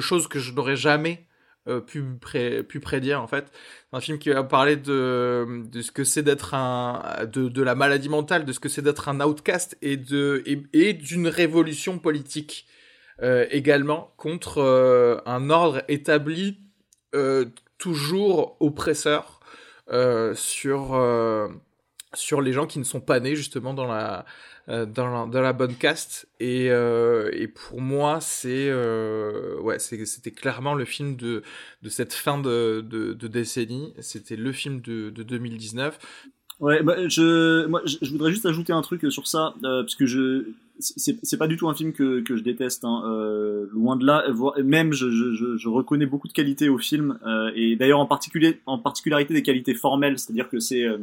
Chose 0.00 0.28
que 0.28 0.38
je 0.38 0.52
n'aurais 0.52 0.76
jamais 0.76 1.26
euh, 1.68 1.80
pu, 1.82 2.80
prédire 2.80 3.20
en 3.20 3.26
fait. 3.26 3.52
Un 3.92 4.00
film 4.00 4.18
qui 4.18 4.30
va 4.30 4.42
parler 4.42 4.76
de, 4.76 5.62
ce 5.82 5.90
que 5.90 6.04
c'est 6.04 6.22
d'être 6.22 6.54
un 6.54 7.26
de, 7.30 7.62
la 7.62 7.74
maladie 7.74 8.08
mentale, 8.08 8.46
de 8.46 8.52
ce 8.52 8.60
que 8.60 8.70
c'est 8.70 8.80
d'être 8.80 9.10
un 9.10 9.20
outcast 9.20 9.76
et 9.82 9.98
de 9.98 10.42
et, 10.72 10.94
d'une 10.94 11.28
révolution 11.28 11.98
politique 11.98 12.66
euh, 13.20 13.46
également 13.50 14.14
contre 14.16 14.58
euh, 14.58 15.18
un 15.26 15.50
ordre 15.50 15.82
établi 15.88 16.58
toujours 17.76 18.56
oppresseur 18.60 19.40
sur 20.34 21.50
sur 22.14 22.40
les 22.40 22.52
gens 22.52 22.66
qui 22.66 22.78
ne 22.78 22.84
sont 22.84 23.00
pas 23.00 23.20
nés 23.20 23.36
justement 23.36 23.74
dans 23.74 23.86
la 23.86 24.24
dans, 24.68 25.08
la, 25.08 25.26
dans 25.26 25.40
la 25.40 25.52
bonne 25.52 25.74
caste 25.74 26.28
et, 26.38 26.70
euh, 26.70 27.30
et 27.32 27.48
pour 27.48 27.80
moi 27.80 28.20
c'est 28.20 28.68
euh, 28.68 29.58
ouais 29.60 29.78
c'était 29.78 30.30
clairement 30.30 30.74
le 30.74 30.84
film 30.84 31.16
de 31.16 31.42
de 31.82 31.88
cette 31.88 32.12
fin 32.12 32.38
de, 32.38 32.80
de, 32.80 33.28
décennie 33.28 33.94
c'était 34.00 34.36
le 34.36 34.52
film 34.52 34.80
de, 34.80 35.10
de 35.10 35.22
2019 35.22 35.98
ouais 36.60 36.82
bah, 36.82 37.08
je 37.08 37.66
moi 37.66 37.82
je, 37.84 38.10
voudrais 38.10 38.30
juste 38.30 38.46
ajouter 38.46 38.72
un 38.72 38.82
truc 38.82 39.10
sur 39.10 39.26
ça 39.26 39.54
parce 39.62 39.94
que 39.94 40.06
je 40.06 40.44
c'est 40.80 41.36
pas 41.36 41.46
du 41.46 41.56
tout 41.56 41.68
un 41.68 41.74
film 41.74 41.92
que, 41.92 42.20
que 42.20 42.36
je 42.36 42.42
déteste, 42.42 42.84
hein. 42.84 43.02
euh, 43.06 43.66
loin 43.72 43.96
de 43.96 44.04
là. 44.04 44.24
Même 44.62 44.92
je, 44.92 45.10
je, 45.10 45.56
je, 45.56 45.68
reconnais 45.68 46.06
beaucoup 46.06 46.28
de 46.28 46.32
qualités 46.32 46.68
au 46.68 46.78
film, 46.78 47.18
euh, 47.26 47.50
et 47.54 47.76
d'ailleurs 47.76 48.00
en 48.00 48.06
particulier 48.06 48.60
en 48.66 48.78
particularité 48.78 49.34
des 49.34 49.42
qualités 49.42 49.74
formelles, 49.74 50.18
c'est-à-dire 50.18 50.48
que 50.48 50.58
c'est 50.58 50.84
euh, 50.84 50.98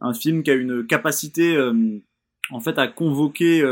un 0.00 0.14
film 0.14 0.42
qui 0.42 0.50
a 0.50 0.54
une 0.54 0.86
capacité 0.86 1.56
en 2.50 2.60
fait 2.60 2.78
à 2.78 2.86
convoquer 2.86 3.64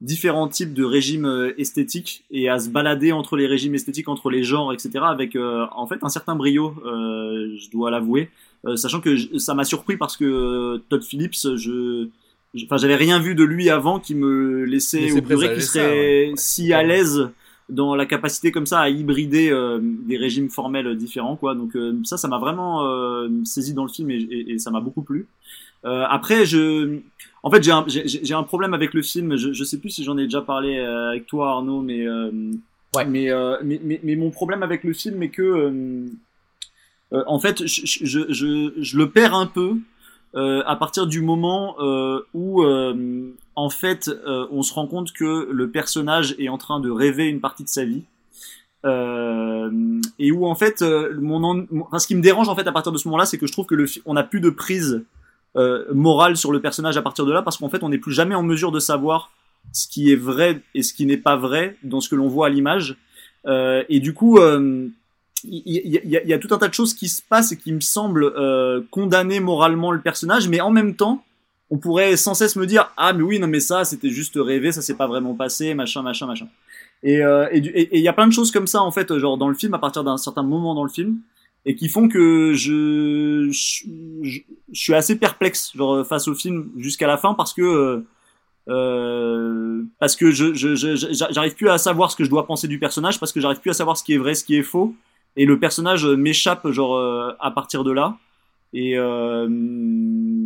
différents 0.00 0.48
types 0.48 0.74
de 0.74 0.84
régimes 0.84 1.52
esthétiques 1.58 2.24
et 2.30 2.48
à 2.48 2.58
se 2.58 2.68
balader 2.68 3.12
entre 3.12 3.36
les 3.36 3.46
régimes 3.46 3.74
esthétiques, 3.74 4.08
entre 4.08 4.30
les 4.30 4.42
genres, 4.42 4.72
etc. 4.72 5.00
avec 5.02 5.36
en 5.36 5.86
fait 5.86 5.98
un 6.02 6.08
certain 6.08 6.34
brio, 6.34 6.74
je 6.84 7.70
dois 7.70 7.90
l'avouer, 7.90 8.30
sachant 8.76 9.00
que 9.00 9.38
ça 9.38 9.54
m'a 9.54 9.64
surpris 9.64 9.96
parce 9.96 10.16
que 10.16 10.82
Todd 10.88 11.02
Phillips, 11.02 11.56
je 11.56 12.08
enfin 12.64 12.76
j'avais 12.76 12.96
rien 12.96 13.18
vu 13.18 13.34
de 13.34 13.44
lui 13.44 13.68
avant 13.70 14.00
qui 14.00 14.14
me 14.14 14.64
laissait 14.64 15.12
augurer 15.12 15.52
qu'il 15.52 15.62
serait 15.62 16.32
si 16.36 16.72
à 16.72 16.82
l'aise 16.82 17.30
dans 17.68 17.96
la 17.96 18.06
capacité 18.06 18.52
comme 18.52 18.66
ça 18.66 18.80
à 18.80 18.88
hybrider 18.88 19.50
euh, 19.50 19.80
des 19.82 20.16
régimes 20.16 20.50
formels 20.50 20.96
différents 20.96 21.36
quoi. 21.36 21.54
Donc 21.54 21.74
euh, 21.74 21.98
ça 22.04 22.16
ça 22.16 22.28
m'a 22.28 22.38
vraiment 22.38 22.86
euh, 22.86 23.28
saisi 23.44 23.74
dans 23.74 23.82
le 23.82 23.90
film 23.90 24.10
et, 24.10 24.24
et, 24.48 24.58
ça 24.58 24.70
m'a 24.70 24.80
beaucoup 24.80 25.02
plu 25.02 25.26
après 25.86 26.44
je 26.46 26.98
en 27.42 27.50
fait 27.50 27.62
j'ai 27.62 27.70
un, 27.70 27.84
j'ai, 27.86 28.34
un 28.34 28.42
problème 28.42 28.74
avec 28.74 28.92
le 28.92 29.02
film 29.02 29.36
je, 29.36 29.52
je 29.52 29.64
sais 29.64 29.78
plus 29.78 29.90
si 29.90 30.02
j'en 30.04 30.18
ai 30.18 30.24
déjà 30.24 30.40
parlé 30.40 30.78
avec 30.78 31.26
toi 31.26 31.50
Arnaud 31.50 31.80
mais 31.80 32.08
ouais. 32.08 33.04
mais, 33.06 33.30
mais, 33.62 33.80
mais, 33.82 34.00
mais 34.02 34.16
mon 34.16 34.30
problème 34.30 34.62
avec 34.62 34.82
le 34.82 34.92
film 34.92 35.22
est 35.22 35.28
que 35.28 36.06
en 37.12 37.38
fait 37.38 37.66
je, 37.66 37.82
je, 37.84 38.20
je, 38.28 38.72
je 38.76 38.98
le 38.98 39.10
perds 39.10 39.34
un 39.34 39.46
peu 39.46 39.76
euh, 40.36 40.62
à 40.66 40.76
partir 40.76 41.06
du 41.06 41.22
moment 41.22 41.76
euh, 41.80 42.20
où 42.34 42.62
euh, 42.62 43.32
en 43.54 43.70
fait 43.70 44.10
on 44.26 44.62
se 44.62 44.74
rend 44.74 44.86
compte 44.86 45.12
que 45.12 45.48
le 45.50 45.70
personnage 45.70 46.34
est 46.38 46.50
en 46.50 46.58
train 46.58 46.78
de 46.78 46.90
rêver 46.90 47.28
une 47.28 47.40
partie 47.40 47.64
de 47.64 47.68
sa 47.68 47.84
vie 47.84 48.02
et 50.18 50.30
où 50.30 50.46
en 50.46 50.54
fait 50.54 50.82
mon, 50.82 51.66
enfin, 51.80 51.98
ce 51.98 52.06
qui 52.06 52.14
me 52.14 52.20
dérange 52.20 52.48
en 52.48 52.54
fait 52.54 52.66
à 52.68 52.72
partir 52.72 52.92
de 52.92 52.98
ce 52.98 53.08
moment-là 53.08 53.24
c'est 53.24 53.38
que 53.38 53.46
je 53.46 53.52
trouve 53.52 53.66
que 53.66 53.74
le 53.74 53.86
on 54.04 54.14
n'a 54.14 54.22
plus 54.22 54.40
de 54.40 54.50
prise 54.50 55.04
morale 55.92 56.36
sur 56.36 56.52
le 56.52 56.60
personnage 56.60 56.96
à 56.96 57.02
partir 57.02 57.24
de 57.24 57.32
là 57.32 57.42
parce 57.42 57.56
qu'en 57.56 57.68
fait 57.68 57.82
on 57.82 57.88
n'est 57.88 57.98
plus 57.98 58.12
jamais 58.12 58.34
en 58.34 58.42
mesure 58.42 58.72
de 58.72 58.80
savoir 58.80 59.30
ce 59.72 59.88
qui 59.88 60.12
est 60.12 60.16
vrai 60.16 60.60
et 60.74 60.82
ce 60.82 60.92
qui 60.92 61.06
n'est 61.06 61.16
pas 61.16 61.36
vrai 61.36 61.76
dans 61.82 62.00
ce 62.00 62.08
que 62.08 62.14
l'on 62.14 62.28
voit 62.28 62.48
à 62.48 62.50
l'image 62.50 62.96
et 63.46 64.00
du 64.00 64.12
coup 64.12 64.38
il 65.48 66.00
y, 66.04 66.32
a, 66.32 66.38
tout 66.38 66.52
un 66.52 66.58
tas 66.58 66.68
de 66.68 66.74
choses 66.74 66.94
qui 66.94 67.08
se 67.08 67.22
passent 67.22 67.52
et 67.52 67.56
qui 67.56 67.72
me 67.72 67.80
semblent 67.80 68.32
euh, 68.36 68.82
condamner 68.90 69.40
moralement 69.40 69.92
le 69.92 70.00
personnage, 70.00 70.48
mais 70.48 70.60
en 70.60 70.70
même 70.70 70.94
temps, 70.96 71.24
on 71.70 71.78
pourrait 71.78 72.16
sans 72.16 72.34
cesse 72.34 72.56
me 72.56 72.66
dire 72.66 72.90
ah 72.96 73.12
mais 73.12 73.22
oui 73.22 73.40
non 73.40 73.48
mais 73.48 73.58
ça 73.58 73.84
c'était 73.84 74.10
juste 74.10 74.34
rêvé, 74.36 74.70
ça 74.70 74.82
s'est 74.82 74.94
pas 74.94 75.08
vraiment 75.08 75.34
passé, 75.34 75.74
machin 75.74 76.02
machin 76.02 76.26
machin. 76.26 76.48
Et 77.02 77.22
euh, 77.22 77.48
il 77.52 78.00
y 78.00 78.08
a 78.08 78.12
plein 78.12 78.26
de 78.26 78.32
choses 78.32 78.50
comme 78.50 78.66
ça 78.66 78.82
en 78.82 78.90
fait, 78.90 79.16
genre 79.18 79.36
dans 79.36 79.48
le 79.48 79.54
film 79.54 79.74
à 79.74 79.78
partir 79.78 80.04
d'un 80.04 80.16
certain 80.16 80.42
moment 80.42 80.74
dans 80.74 80.84
le 80.84 80.90
film 80.90 81.18
et 81.66 81.74
qui 81.74 81.88
font 81.88 82.08
que 82.08 82.54
je 82.54 83.50
je, 83.50 84.40
suis 84.72 84.94
assez 84.94 85.18
perplexe 85.18 85.72
genre 85.74 86.06
face 86.06 86.28
au 86.28 86.34
film 86.34 86.70
jusqu'à 86.76 87.08
la 87.08 87.18
fin 87.18 87.34
parce 87.34 87.52
que 87.52 88.04
euh, 88.68 89.82
parce 89.98 90.16
que 90.16 90.30
je 90.30 90.54
j'arrive 90.54 91.54
plus 91.54 91.68
à 91.68 91.78
savoir 91.78 92.10
ce 92.10 92.16
que 92.16 92.24
je 92.24 92.30
dois 92.30 92.46
penser 92.46 92.68
du 92.68 92.78
personnage 92.78 93.20
parce 93.20 93.32
que 93.32 93.40
j'arrive 93.40 93.60
plus 93.60 93.70
à 93.70 93.74
savoir 93.74 93.96
ce 93.96 94.04
qui 94.04 94.14
est 94.14 94.18
vrai, 94.18 94.34
ce 94.34 94.44
qui 94.44 94.56
est 94.56 94.62
faux 94.62 94.94
et 95.36 95.44
le 95.44 95.58
personnage 95.58 96.06
m'échappe 96.06 96.70
genre 96.70 96.96
euh, 96.96 97.32
à 97.40 97.50
partir 97.50 97.84
de 97.84 97.90
là 97.92 98.16
et 98.72 98.96
euh, 98.96 99.48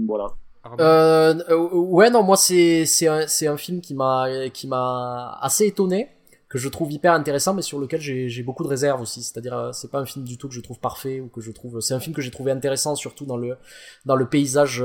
voilà. 0.07 0.33
Euh, 0.79 1.35
ouais 1.73 2.11
non 2.11 2.23
moi 2.23 2.37
c'est 2.37 2.85
c'est 2.85 3.09
un 3.09 3.27
c'est 3.27 3.47
un 3.47 3.57
film 3.57 3.81
qui 3.81 3.95
m'a 3.95 4.27
qui 4.53 4.69
m'a 4.69 5.39
assez 5.41 5.67
étonné 5.67 6.09
que 6.51 6.59
je 6.59 6.69
trouve 6.69 6.93
hyper 6.93 7.15
intéressant 7.15 7.55
mais 7.55 7.63
sur 7.63 7.79
lequel 7.79 8.03
j'ai 8.03 8.29
j'ai 8.29 8.43
beaucoup 8.43 8.63
de 8.63 8.69
réserves 8.69 9.01
aussi 9.01 9.23
c'est-à-dire 9.23 9.57
euh, 9.57 9.73
c'est 9.73 9.91
pas 9.91 10.01
un 10.01 10.05
film 10.05 10.27
du 10.27 10.37
tout 10.37 10.49
que 10.49 10.55
je 10.55 10.61
trouve 10.61 10.79
parfait 10.79 11.21
ou 11.21 11.29
que 11.29 11.41
je 11.41 11.51
trouve 11.51 11.81
c'est 11.81 11.95
un 11.95 12.01
film 12.01 12.15
que 12.15 12.21
j'ai 12.21 12.31
trouvé 12.31 12.53
intéressant 12.53 12.95
surtout 12.97 13.25
dans 13.25 13.39
le 13.39 13.57
dans 14.05 14.17
le 14.17 14.29
paysage 14.29 14.85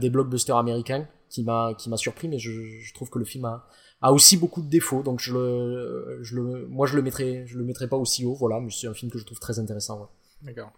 des 0.00 0.08
blockbusters 0.08 0.56
américains 0.56 1.06
qui 1.28 1.42
m'a 1.42 1.74
qui 1.76 1.90
m'a 1.90 1.98
surpris 1.98 2.28
mais 2.28 2.38
je, 2.38 2.50
je 2.50 2.94
trouve 2.94 3.10
que 3.10 3.18
le 3.18 3.26
film 3.26 3.44
a 3.44 3.66
a 4.02 4.12
aussi 4.12 4.36
beaucoup 4.36 4.62
de 4.62 4.68
défauts, 4.68 5.02
donc 5.02 5.20
je 5.20 5.32
le, 5.32 6.18
je 6.22 6.34
le, 6.34 6.66
moi 6.66 6.86
je 6.86 6.96
le 6.96 7.02
mettrai, 7.02 7.44
je 7.46 7.56
le 7.56 7.64
mettrai 7.64 7.86
pas 7.86 7.96
aussi 7.96 8.24
haut, 8.24 8.34
voilà, 8.34 8.58
mais 8.60 8.70
c'est 8.70 8.88
un 8.88 8.94
film 8.94 9.12
que 9.12 9.18
je 9.18 9.24
trouve 9.24 9.38
très 9.38 9.60
intéressant. 9.60 10.10
D'accord. 10.42 10.72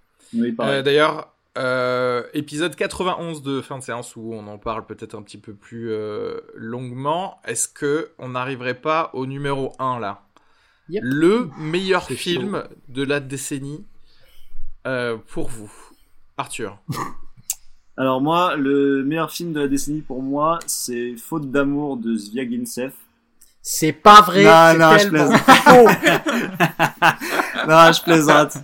euh, 0.60 0.82
D'ailleurs, 0.82 1.33
euh, 1.56 2.24
épisode 2.32 2.74
91 2.74 3.42
de 3.42 3.60
fin 3.60 3.78
de 3.78 3.82
séance 3.84 4.16
où 4.16 4.32
on 4.32 4.46
en 4.48 4.58
parle 4.58 4.86
peut-être 4.86 5.14
un 5.14 5.22
petit 5.22 5.38
peu 5.38 5.54
plus 5.54 5.92
euh, 5.92 6.40
longuement. 6.56 7.40
Est-ce 7.44 7.68
que 7.68 8.10
on 8.18 8.30
n'arriverait 8.30 8.74
pas 8.74 9.10
au 9.12 9.26
numéro 9.26 9.72
1 9.78 10.00
là? 10.00 10.22
Le 10.88 11.48
meilleur 11.56 12.06
film 12.06 12.64
de 12.88 13.04
la 13.04 13.20
décennie 13.20 13.86
euh, 14.86 15.16
pour 15.28 15.48
vous, 15.48 15.72
Arthur. 16.36 16.78
Alors 17.96 18.20
moi, 18.20 18.56
le 18.56 19.04
meilleur 19.04 19.30
film 19.30 19.52
de 19.52 19.60
la 19.60 19.68
décennie 19.68 20.02
pour 20.02 20.22
moi, 20.22 20.58
c'est 20.66 21.16
Faute 21.16 21.50
d'amour 21.52 21.96
de 21.96 22.16
Zviagintsev. 22.16 22.92
C'est 23.62 23.92
pas 23.92 24.20
vrai. 24.22 24.42
Non, 24.42 24.78
non, 24.90 24.98
je 24.98 25.08
plaisante. 25.08 25.40
non, 27.68 27.92
je 27.92 28.02
plaisante. 28.02 28.56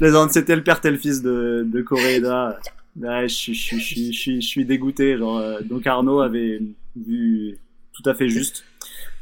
Plaisante. 0.00 0.32
C'était 0.32 0.56
le 0.56 0.64
père 0.64 0.80
tel 0.80 0.96
fils 0.96 1.20
de, 1.20 1.62
de 1.70 1.82
Coréda. 1.82 2.58
je, 2.98 3.26
suis, 3.28 3.54
je, 3.54 3.76
suis, 3.76 4.12
je, 4.14 4.34
je 4.36 4.40
suis 4.40 4.64
dégoûté. 4.64 5.18
Genre, 5.18 5.36
euh, 5.36 5.60
donc 5.60 5.86
Arnaud 5.86 6.20
avait 6.20 6.62
vu 6.96 7.58
tout 7.92 8.08
à 8.08 8.14
fait 8.14 8.30
juste. 8.30 8.64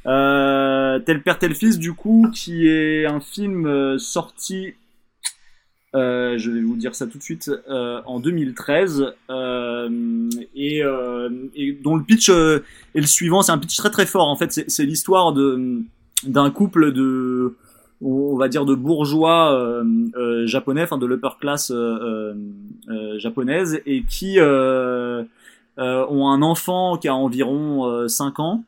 Euh, 0.07 1.01
tel 1.01 1.21
père 1.25 1.41
tel 1.41 1.57
fils, 1.57 1.81
du 1.81 1.95
coup, 1.95 2.31
qui 2.33 2.69
est 2.69 3.07
un 3.07 3.19
film 3.19 3.67
euh, 3.67 3.99
sorti 3.99 4.75
euh, 5.97 6.39
je 6.39 6.51
vais 6.51 6.61
vous 6.61 6.77
dire 6.77 6.95
ça 6.95 7.07
tout 7.07 7.19
de 7.19 7.23
suite 7.23 7.51
euh, 7.69 8.01
en 8.05 8.21
2013 8.21 9.07
euh, 9.31 10.29
et, 10.55 10.83
et, 11.55 11.73
dont 11.73 11.97
le 11.97 12.05
pitch 12.05 12.29
est 12.29 12.63
le 12.95 13.07
suivant 13.07 13.41
c'est 13.41 13.53
un 13.53 13.59
pitch 13.59 13.79
très 13.79 13.89
très 13.89 14.05
fort 14.05 14.29
en 14.29 14.37
fait 14.37 14.53
c'est 14.69 14.85
l'histoire 14.85 15.33
de 15.33 15.81
d'un 16.25 16.51
couple 16.51 16.93
de 16.93 17.57
on 18.01 18.37
va 18.37 18.49
dire 18.49 18.65
de 18.65 18.75
bourgeois 18.75 19.83
japonais 20.45 20.83
enfin 20.83 20.99
de 20.99 21.07
l'upper 21.07 21.31
class 21.41 21.73
japonaise 23.19 23.81
et 23.87 24.03
qui 24.05 24.39
ont 24.41 25.27
un 25.77 26.43
enfant 26.43 26.97
qui 26.97 27.09
a 27.09 27.15
environ 27.15 28.07
5 28.09 28.39
ans 28.39 28.65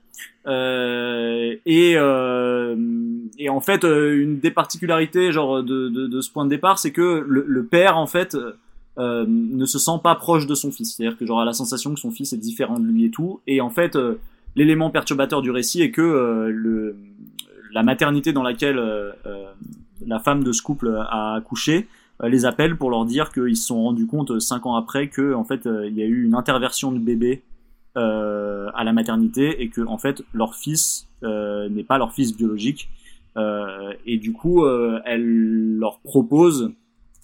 euh, 0.47 1.57
et, 1.67 1.95
euh, 1.97 2.77
et 3.39 3.49
en 3.49 3.61
fait, 3.61 3.85
euh, 3.85 4.19
une 4.19 4.41
des 4.41 4.51
particularités 4.51 5.33
genre 5.33 5.63
de, 5.63 5.89
de, 5.89 6.07
de 6.07 6.21
ce 6.21 6.31
point 6.31 6.45
de 6.45 6.51
départ, 6.51 6.79
c'est 6.79 6.93
que 6.93 7.25
le, 7.27 7.45
le, 7.47 7.65
père 7.65 7.99
en 7.99 8.07
fait 8.07 8.37
euh, 8.99 9.27
ne 9.29 9.67
se 9.67 9.79
sent 9.79 10.01
pas 10.03 10.15
proche 10.15 10.47
de 10.47 10.55
son 10.55 10.71
fils. 10.71 10.95
C'est-à-dire 10.95 11.19
que 11.19 11.27
genre 11.27 11.45
la 11.45 11.53
sensation 11.53 11.93
que 11.95 12.01
son 12.01 12.11
fils 12.11 12.33
est 12.33 12.39
différent 12.39 12.79
de 12.79 12.87
lui 12.87 13.05
et 13.05 13.11
tout. 13.11 13.41
Et 13.47 13.61
en 13.61 13.71
fait, 13.71 13.99
l'élément 14.57 14.91
perturbateur 14.91 15.43
du 15.43 15.51
récit 15.51 15.83
est 15.83 15.91
que 15.91 16.49
le 16.51 16.97
la 17.73 17.83
maternité 17.83 18.33
dans 18.33 18.43
laquelle 18.43 18.81
la 20.07 20.19
femme 20.19 20.45
de 20.45 20.53
ce 20.53 20.63
couple 20.63 20.97
a 21.09 21.35
accouché 21.35 21.89
les 22.23 22.45
appelle 22.45 22.77
pour 22.77 22.91
leur 22.91 23.05
dire 23.05 23.33
qu'ils 23.33 23.57
se 23.57 23.67
sont 23.67 23.83
rendus 23.83 24.07
compte 24.07 24.39
cinq 24.41 24.67
ans 24.67 24.75
après 24.75 25.09
que 25.09 25.35
en 25.35 25.45
fait 25.45 25.67
il 25.67 25.95
y 25.95 26.03
a 26.03 26.07
eu 26.07 26.25
une 26.25 26.35
interversion 26.35 26.93
de 26.93 26.99
bébé 26.99 27.43
euh, 27.97 28.71
à 28.77 28.85
la 28.85 28.93
maternité 28.93 29.61
et 29.63 29.69
que 29.69 29.81
en 29.81 29.99
fait 29.99 30.23
leur 30.33 30.55
fils 30.55 31.09
euh, 31.25 31.69
n'est 31.69 31.83
pas 31.83 31.99
leur 31.99 32.13
fils 32.13 32.37
biologique. 32.37 32.89
Euh, 33.37 33.93
et 34.07 34.17
du 34.17 34.33
coup 34.33 34.65
elle 35.05 35.77
leur 35.77 35.99
propose 35.99 36.73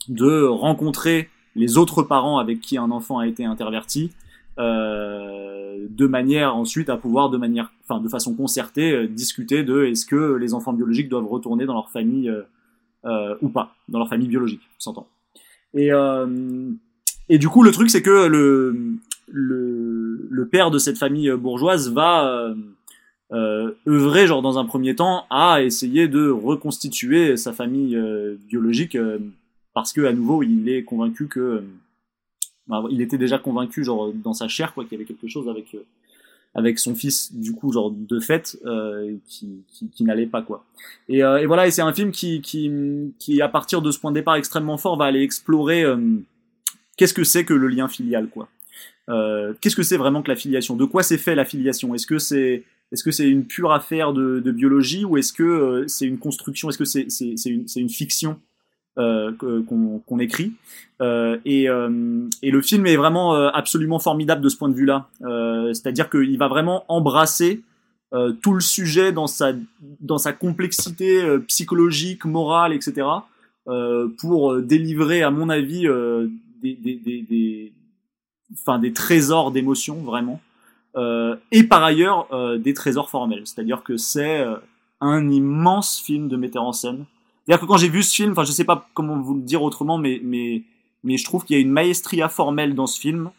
de 0.09 0.43
rencontrer 0.43 1.29
les 1.55 1.79
autres 1.79 2.03
parents 2.03 2.39
avec 2.39 2.61
qui 2.61 2.79
un 2.79 2.91
enfant 2.91 3.21
a 3.21 3.29
été 3.29 3.45
interverti 3.45 4.11
de 4.59 6.07
manière 6.07 6.57
ensuite 6.57 6.89
à 6.89 6.97
pouvoir 6.97 7.31
de 7.31 7.37
manière 7.37 7.73
enfin 7.85 8.01
de 8.01 8.09
façon 8.09 8.35
concertée 8.35 9.07
discuter 9.07 9.63
de 9.65 9.85
est-ce 9.85 10.07
que 10.07 10.35
les 10.35 10.55
enfants 10.55 10.73
biologiques 10.73 11.09
doivent 11.09 11.27
retourner 11.27 11.67
dans 11.67 11.75
leur 11.75 11.91
famille 11.91 12.33
ou 13.05 13.49
pas 13.49 13.75
dans 13.89 13.99
leur 13.99 14.09
famille 14.09 14.29
biologique 14.29 14.63
s'entend. 14.79 15.09
Et 15.75 15.91
et 17.29 17.39
du 17.39 17.49
coup 17.49 17.63
le 17.63 17.71
truc 17.71 17.91
c'est 17.91 18.03
que 18.03 18.27
le 18.27 18.97
le, 19.29 20.27
le 20.31 20.49
père 20.49 20.71
de 20.71 20.79
cette 20.79 20.99
famille 20.99 21.31
bourgeoise 21.33 21.93
va 21.93 22.29
euh, 22.29 22.55
euh, 23.33 23.73
œuvrer, 23.89 24.27
genre 24.27 24.43
dans 24.43 24.59
un 24.59 24.65
premier 24.65 24.95
temps, 24.95 25.25
à 25.31 25.63
essayer 25.63 26.07
de 26.07 26.29
reconstituer 26.29 27.37
sa 27.37 27.53
famille 27.53 27.97
euh, 27.97 28.37
biologique 28.47 28.95
euh, 28.95 29.19
parce 29.75 29.93
que 29.93 30.03
à 30.05 30.13
nouveau 30.13 30.43
il 30.43 30.69
est 30.69 30.85
convaincu 30.85 31.27
que 31.27 31.65
bah, 32.69 32.85
il 32.91 33.01
était 33.01 33.19
déjà 33.19 33.39
convaincu 33.39 33.85
genre 33.85 34.13
dans 34.13 34.35
sa 34.35 34.49
chair 34.49 34.75
quoi 34.75 34.85
qu'il 34.85 34.93
y 34.93 34.97
avait 34.97 35.05
quelque 35.05 35.29
chose 35.29 35.49
avec 35.49 35.77
avec 36.55 36.79
son 36.79 36.95
fils 36.95 37.35
du 37.35 37.53
coup 37.53 37.73
genre 37.73 37.91
de 37.91 38.19
fait 38.19 38.59
qui, 39.29 39.63
qui, 39.69 39.89
qui 39.89 40.05
n'allait 40.05 40.27
pas 40.27 40.43
quoi. 40.43 40.65
Et, 41.09 41.19
et 41.19 41.47
voilà 41.47 41.67
et 41.67 41.71
c'est 41.71 41.83
un 41.83 41.93
film 41.93 42.13
qui, 42.13 42.41
qui 42.41 42.71
qui 43.19 43.43
à 43.43 43.49
partir 43.49 43.83
de 43.83 43.91
ce 43.91 43.99
point 43.99 44.11
de 44.11 44.17
départ 44.17 44.37
extrêmement 44.37 44.79
fort 44.79 44.97
va 44.97 45.05
aller 45.05 45.23
explorer 45.23 45.85
qu'est-ce 46.97 47.15
que 47.15 47.25
c'est 47.25 47.45
que 47.45 47.55
le 47.55 47.69
lien 47.69 47.89
filial 47.89 48.29
quoi. 48.29 48.49
Euh, 49.09 49.55
qu'est-ce 49.61 49.77
que 49.77 49.83
c'est 49.83 49.97
vraiment 49.97 50.23
que 50.23 50.29
la 50.29 50.37
filiation? 50.37 50.77
De 50.77 50.85
quoi 50.85 51.03
c'est 51.03 51.19
fait 51.19 51.35
la 51.35 51.45
filiation? 51.45 51.95
Est-ce 51.95 52.07
que 52.07 52.19
c'est 52.19 52.65
est-ce 52.93 53.05
que 53.05 53.11
c'est 53.11 53.29
une 53.29 53.45
pure 53.45 53.73
affaire 53.73 54.13
de, 54.13 54.41
de 54.41 54.51
biologie 54.53 55.05
ou 55.05 55.17
est-ce 55.17 55.33
que 55.33 55.85
c'est 55.89 56.07
une 56.07 56.19
construction? 56.19 56.69
Est-ce 56.69 56.79
que 56.79 56.85
c'est 56.85 57.09
c'est 57.11 57.51
une, 57.51 57.67
une 57.77 57.89
fiction? 57.89 58.41
Euh, 58.99 59.31
qu'on 59.37 60.19
écrit. 60.21 60.55
Euh, 61.03 61.37
et, 61.45 61.69
euh, 61.69 62.27
et, 62.41 62.51
le 62.51 62.63
film 62.63 62.87
est 62.87 62.97
vraiment 62.97 63.35
absolument 63.35 63.99
formidable 63.99 64.41
de 64.41 64.49
ce 64.49 64.57
point 64.57 64.71
de 64.71 64.75
vue-là. 64.75 65.07
C'est-à-dire 65.75 66.09
qu'il 66.09 66.39
va 66.39 66.49
vraiment 66.49 66.87
embrasser 66.89 67.61
tout 68.41 68.55
le 68.55 68.61
sujet 68.61 69.13
dans 69.13 69.27
sa, 69.27 69.53
dans 70.01 70.17
sa 70.17 70.33
complexité 70.33 71.23
psychologique, 71.47 72.25
morale, 72.25 72.73
etc. 72.73 73.07
pour 74.17 74.57
délivrer, 74.63 75.23
à 75.23 75.31
mon 75.31 75.51
avis, 75.51 75.83
des, 76.63 76.75
des, 76.75 76.95
des, 76.95 77.21
des, 77.21 77.73
enfin, 78.55 78.79
des 78.79 78.95
trésors 78.95 79.51
d'émotions, 79.51 79.97
vraiment. 79.97 80.41
et 81.53 81.65
par 81.65 81.85
ailleurs, 81.85 82.29
des 82.59 82.73
trésors 82.73 83.11
formels. 83.11 83.43
C'est-à-dire 83.45 83.83
que 83.83 83.99
c'est 83.99 84.43
un 85.03 85.29
immense 85.29 86.01
film 86.01 86.29
de 86.29 86.39
metteur 86.39 86.63
en 86.63 86.73
scène 86.73 87.05
c'est-à-dire 87.47 87.61
que 87.61 87.67
quand 87.67 87.77
j'ai 87.77 87.89
vu 87.89 88.03
ce 88.03 88.15
film, 88.15 88.33
enfin 88.33 88.45
je 88.45 88.53
sais 88.53 88.65
pas 88.65 88.89
comment 88.95 89.19
vous 89.21 89.35
le 89.35 89.43
dire 89.43 89.63
autrement, 89.63 89.99
mais 89.99 90.21
mais 90.23 90.65
mais 91.05 91.17
je 91.17 91.25
trouve 91.25 91.45
qu'il 91.45 91.57
y 91.57 91.59
a 91.59 91.63
une 91.63 91.71
maestria 91.71 92.29
formelle 92.29 92.75
dans 92.75 92.87
ce 92.87 92.99
film 92.99 93.31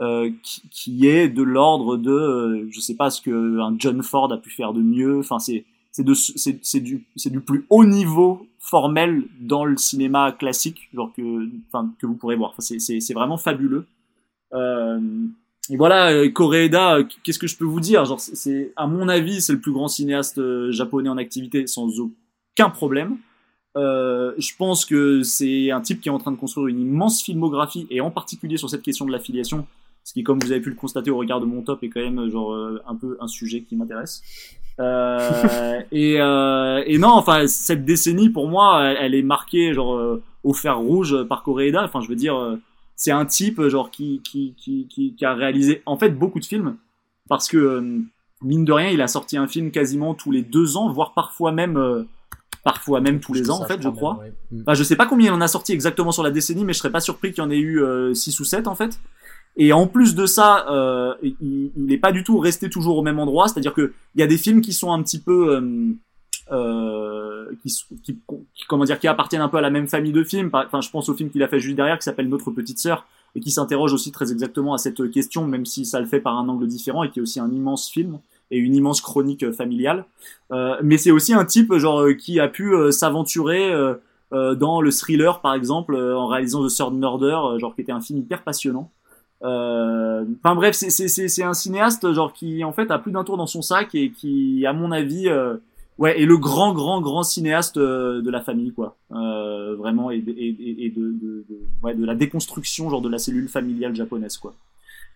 euh, 0.00 0.30
qui, 0.42 0.62
qui, 0.70 1.06
est 1.06 1.28
de 1.28 1.42
l'ordre 1.42 1.98
de, 1.98 2.10
euh, 2.10 2.68
je 2.70 2.80
sais 2.80 2.96
pas 2.96 3.10
ce 3.10 3.20
que 3.20 3.60
un 3.60 3.74
John 3.78 4.02
Ford 4.02 4.32
a 4.32 4.38
pu 4.38 4.50
faire 4.50 4.72
de 4.72 4.80
mieux. 4.80 5.18
Enfin 5.18 5.38
c'est 5.38 5.64
c'est 5.92 6.04
du 6.80 7.04
c'est 7.16 7.30
du 7.30 7.40
plus 7.40 7.66
haut 7.68 7.84
niveau 7.84 8.46
formel 8.58 9.24
dans 9.40 9.64
le 9.64 9.76
cinéma 9.76 10.32
classique, 10.32 10.88
genre 10.94 11.12
que 11.16 11.48
enfin 11.68 11.92
que 11.98 12.06
vous 12.06 12.14
pourrez 12.14 12.36
voir. 12.36 12.54
Enfin, 12.56 12.76
c'est 12.78 13.14
vraiment 13.14 13.36
fabuleux. 13.36 13.86
Euh, 14.54 15.00
et 15.70 15.76
voilà, 15.76 16.10
euh, 16.10 16.28
Koreeda, 16.30 16.98
qu'est-ce 17.22 17.38
que 17.38 17.46
je 17.46 17.56
peux 17.56 17.64
vous 17.64 17.80
dire? 17.80 18.04
Genre, 18.04 18.20
c'est, 18.20 18.72
à 18.76 18.88
mon 18.88 19.08
avis, 19.08 19.40
c'est 19.40 19.52
le 19.52 19.60
plus 19.60 19.72
grand 19.72 19.86
cinéaste 19.86 20.38
euh, 20.38 20.72
japonais 20.72 21.08
en 21.08 21.16
activité, 21.16 21.66
sans 21.68 22.00
aucun 22.00 22.70
problème. 22.70 23.18
Euh, 23.76 24.32
je 24.38 24.50
pense 24.56 24.84
que 24.84 25.22
c'est 25.22 25.70
un 25.70 25.80
type 25.80 26.00
qui 26.00 26.08
est 26.08 26.12
en 26.12 26.18
train 26.18 26.32
de 26.32 26.36
construire 26.36 26.66
une 26.66 26.80
immense 26.80 27.22
filmographie 27.22 27.86
et 27.90 28.00
en 28.00 28.10
particulier 28.10 28.56
sur 28.56 28.68
cette 28.68 28.82
question 28.82 29.06
de 29.06 29.12
l'affiliation, 29.12 29.66
ce 30.02 30.12
qui, 30.12 30.24
comme 30.24 30.40
vous 30.40 30.50
avez 30.50 30.60
pu 30.60 30.70
le 30.70 30.76
constater 30.76 31.10
au 31.10 31.18
regard 31.18 31.40
de 31.40 31.46
mon 31.46 31.62
top, 31.62 31.82
est 31.84 31.88
quand 31.88 32.00
même 32.00 32.28
genre 32.30 32.52
euh, 32.52 32.82
un 32.86 32.96
peu 32.96 33.16
un 33.20 33.28
sujet 33.28 33.62
qui 33.62 33.76
m'intéresse. 33.76 34.22
Euh, 34.80 35.80
et, 35.92 36.16
euh, 36.20 36.82
et, 36.86 36.98
non, 36.98 37.10
enfin 37.10 37.46
cette 37.46 37.84
décennie 37.84 38.30
pour 38.30 38.48
moi, 38.48 38.82
elle, 38.98 39.14
est 39.14 39.22
marquée 39.22 39.74
genre 39.74 39.94
euh, 39.94 40.22
au 40.42 40.54
fer 40.54 40.78
rouge 40.78 41.24
par 41.24 41.42
Koreeda. 41.42 41.84
Enfin, 41.84 42.00
je 42.00 42.08
veux 42.08 42.16
dire, 42.16 42.58
c'est 42.96 43.10
un 43.10 43.26
type 43.26 43.60
genre 43.68 43.90
qui, 43.90 44.22
qui 44.22 44.54
qui, 44.56 44.86
qui 44.88 45.14
qui 45.14 45.24
a 45.24 45.34
réalisé 45.34 45.82
en 45.86 45.98
fait 45.98 46.10
beaucoup 46.10 46.40
de 46.40 46.44
films 46.44 46.76
parce 47.28 47.48
que 47.48 48.00
mine 48.42 48.64
de 48.64 48.72
rien, 48.72 48.88
il 48.88 49.02
a 49.02 49.08
sorti 49.08 49.36
un 49.36 49.46
film 49.46 49.70
quasiment 49.70 50.14
tous 50.14 50.30
les 50.30 50.42
deux 50.42 50.76
ans, 50.76 50.90
voire 50.90 51.12
parfois 51.12 51.52
même 51.52 52.06
parfois 52.62 53.00
même 53.00 53.20
tous 53.20 53.32
les 53.32 53.50
ans 53.50 53.60
en 53.60 53.66
fait, 53.66 53.80
je 53.82 53.88
crois. 53.88 54.20
Mm. 54.50 54.74
je 54.74 54.82
sais 54.82 54.96
pas 54.96 55.06
combien 55.06 55.30
il 55.30 55.34
en 55.34 55.40
a 55.40 55.48
sorti 55.48 55.72
exactement 55.72 56.12
sur 56.12 56.22
la 56.22 56.30
décennie, 56.30 56.64
mais 56.64 56.72
je 56.72 56.78
serais 56.78 56.92
pas 56.92 57.00
surpris 57.00 57.32
qu'il 57.32 57.42
y 57.42 57.46
en 57.46 57.50
ait 57.50 57.58
eu 57.58 57.82
6 58.14 58.38
euh, 58.38 58.42
ou 58.42 58.44
7 58.44 58.66
en 58.66 58.74
fait. 58.74 58.98
Et 59.56 59.72
en 59.72 59.86
plus 59.86 60.14
de 60.14 60.26
ça, 60.26 60.66
euh, 60.70 61.14
il 61.22 61.72
n'est 61.76 61.98
pas 61.98 62.12
du 62.12 62.22
tout 62.22 62.38
resté 62.38 62.70
toujours 62.70 62.96
au 62.98 63.02
même 63.02 63.18
endroit, 63.18 63.48
c'est-à-dire 63.48 63.74
que 63.74 63.92
il 64.14 64.20
y 64.20 64.24
a 64.24 64.26
des 64.26 64.38
films 64.38 64.60
qui 64.60 64.72
sont 64.72 64.92
un 64.92 65.02
petit 65.02 65.20
peu 65.20 65.54
euh, 65.54 65.92
euh 66.52 67.26
qui, 67.62 67.74
qui, 68.04 68.16
comment 68.68 68.84
dire 68.84 69.00
qui 69.00 69.08
appartiennent 69.08 69.42
un 69.42 69.48
peu 69.48 69.56
à 69.56 69.60
la 69.60 69.70
même 69.70 69.88
famille 69.88 70.12
de 70.12 70.22
films. 70.22 70.50
Enfin, 70.52 70.80
je 70.80 70.90
pense 70.90 71.08
au 71.08 71.14
film 71.14 71.30
qu'il 71.30 71.42
a 71.42 71.48
fait 71.48 71.58
juste 71.58 71.76
derrière 71.76 71.98
qui 71.98 72.04
s'appelle 72.04 72.28
Notre 72.28 72.52
petite 72.52 72.78
sœur 72.78 73.06
et 73.34 73.40
qui 73.40 73.50
s'interroge 73.50 73.92
aussi 73.92 74.12
très 74.12 74.30
exactement 74.30 74.72
à 74.74 74.78
cette 74.78 75.10
question, 75.10 75.46
même 75.46 75.66
si 75.66 75.84
ça 75.84 76.00
le 76.00 76.06
fait 76.06 76.20
par 76.20 76.36
un 76.36 76.48
angle 76.48 76.66
différent 76.66 77.02
et 77.02 77.10
qui 77.10 77.18
est 77.18 77.22
aussi 77.22 77.40
un 77.40 77.50
immense 77.50 77.90
film 77.90 78.20
et 78.50 78.58
une 78.58 78.74
immense 78.74 79.00
chronique 79.00 79.42
euh, 79.42 79.52
familiale. 79.52 80.04
Euh, 80.52 80.76
mais 80.82 80.98
c'est 80.98 81.10
aussi 81.10 81.32
un 81.32 81.44
type 81.44 81.72
genre 81.74 82.00
euh, 82.02 82.14
qui 82.14 82.40
a 82.40 82.48
pu 82.48 82.74
s'aventurer 82.90 83.72
dans 84.32 84.80
le 84.80 84.90
thriller 84.92 85.40
par 85.40 85.54
exemple 85.54 85.96
en 85.96 86.26
réalisant 86.28 86.64
The 86.64 86.70
Third 86.70 86.94
Murder, 86.94 87.58
genre 87.58 87.74
qui 87.74 87.80
était 87.80 87.92
un 87.92 88.00
film 88.00 88.20
hyper 88.20 88.42
passionnant. 88.42 88.90
Enfin 89.42 90.54
bref, 90.54 90.74
c'est 90.74 91.42
un 91.42 91.54
cinéaste 91.54 92.12
genre 92.12 92.32
qui 92.32 92.62
en 92.62 92.72
fait 92.72 92.90
a 92.90 92.98
plus 92.98 93.12
d'un 93.12 93.24
tour 93.24 93.36
dans 93.36 93.46
son 93.46 93.62
sac 93.62 93.94
et 93.94 94.10
qui, 94.10 94.64
à 94.66 94.72
mon 94.72 94.92
avis, 94.92 95.28
ouais, 95.98 96.20
est 96.20 96.26
le 96.26 96.36
grand 96.36 96.72
grand 96.72 97.00
grand 97.00 97.24
cinéaste 97.24 97.78
de 97.78 98.30
la 98.30 98.40
famille 98.40 98.72
quoi. 98.72 98.96
vraiment 99.10 100.10
et, 100.12 100.18
et, 100.18 100.86
et 100.86 100.90
de, 100.90 101.10
de, 101.10 101.44
de, 101.48 101.58
ouais, 101.82 101.94
de 101.94 102.04
la 102.04 102.14
déconstruction 102.14 102.88
genre 102.88 103.02
de 103.02 103.08
la 103.08 103.18
cellule 103.18 103.48
familiale 103.48 103.96
japonaise 103.96 104.36
quoi. 104.36 104.54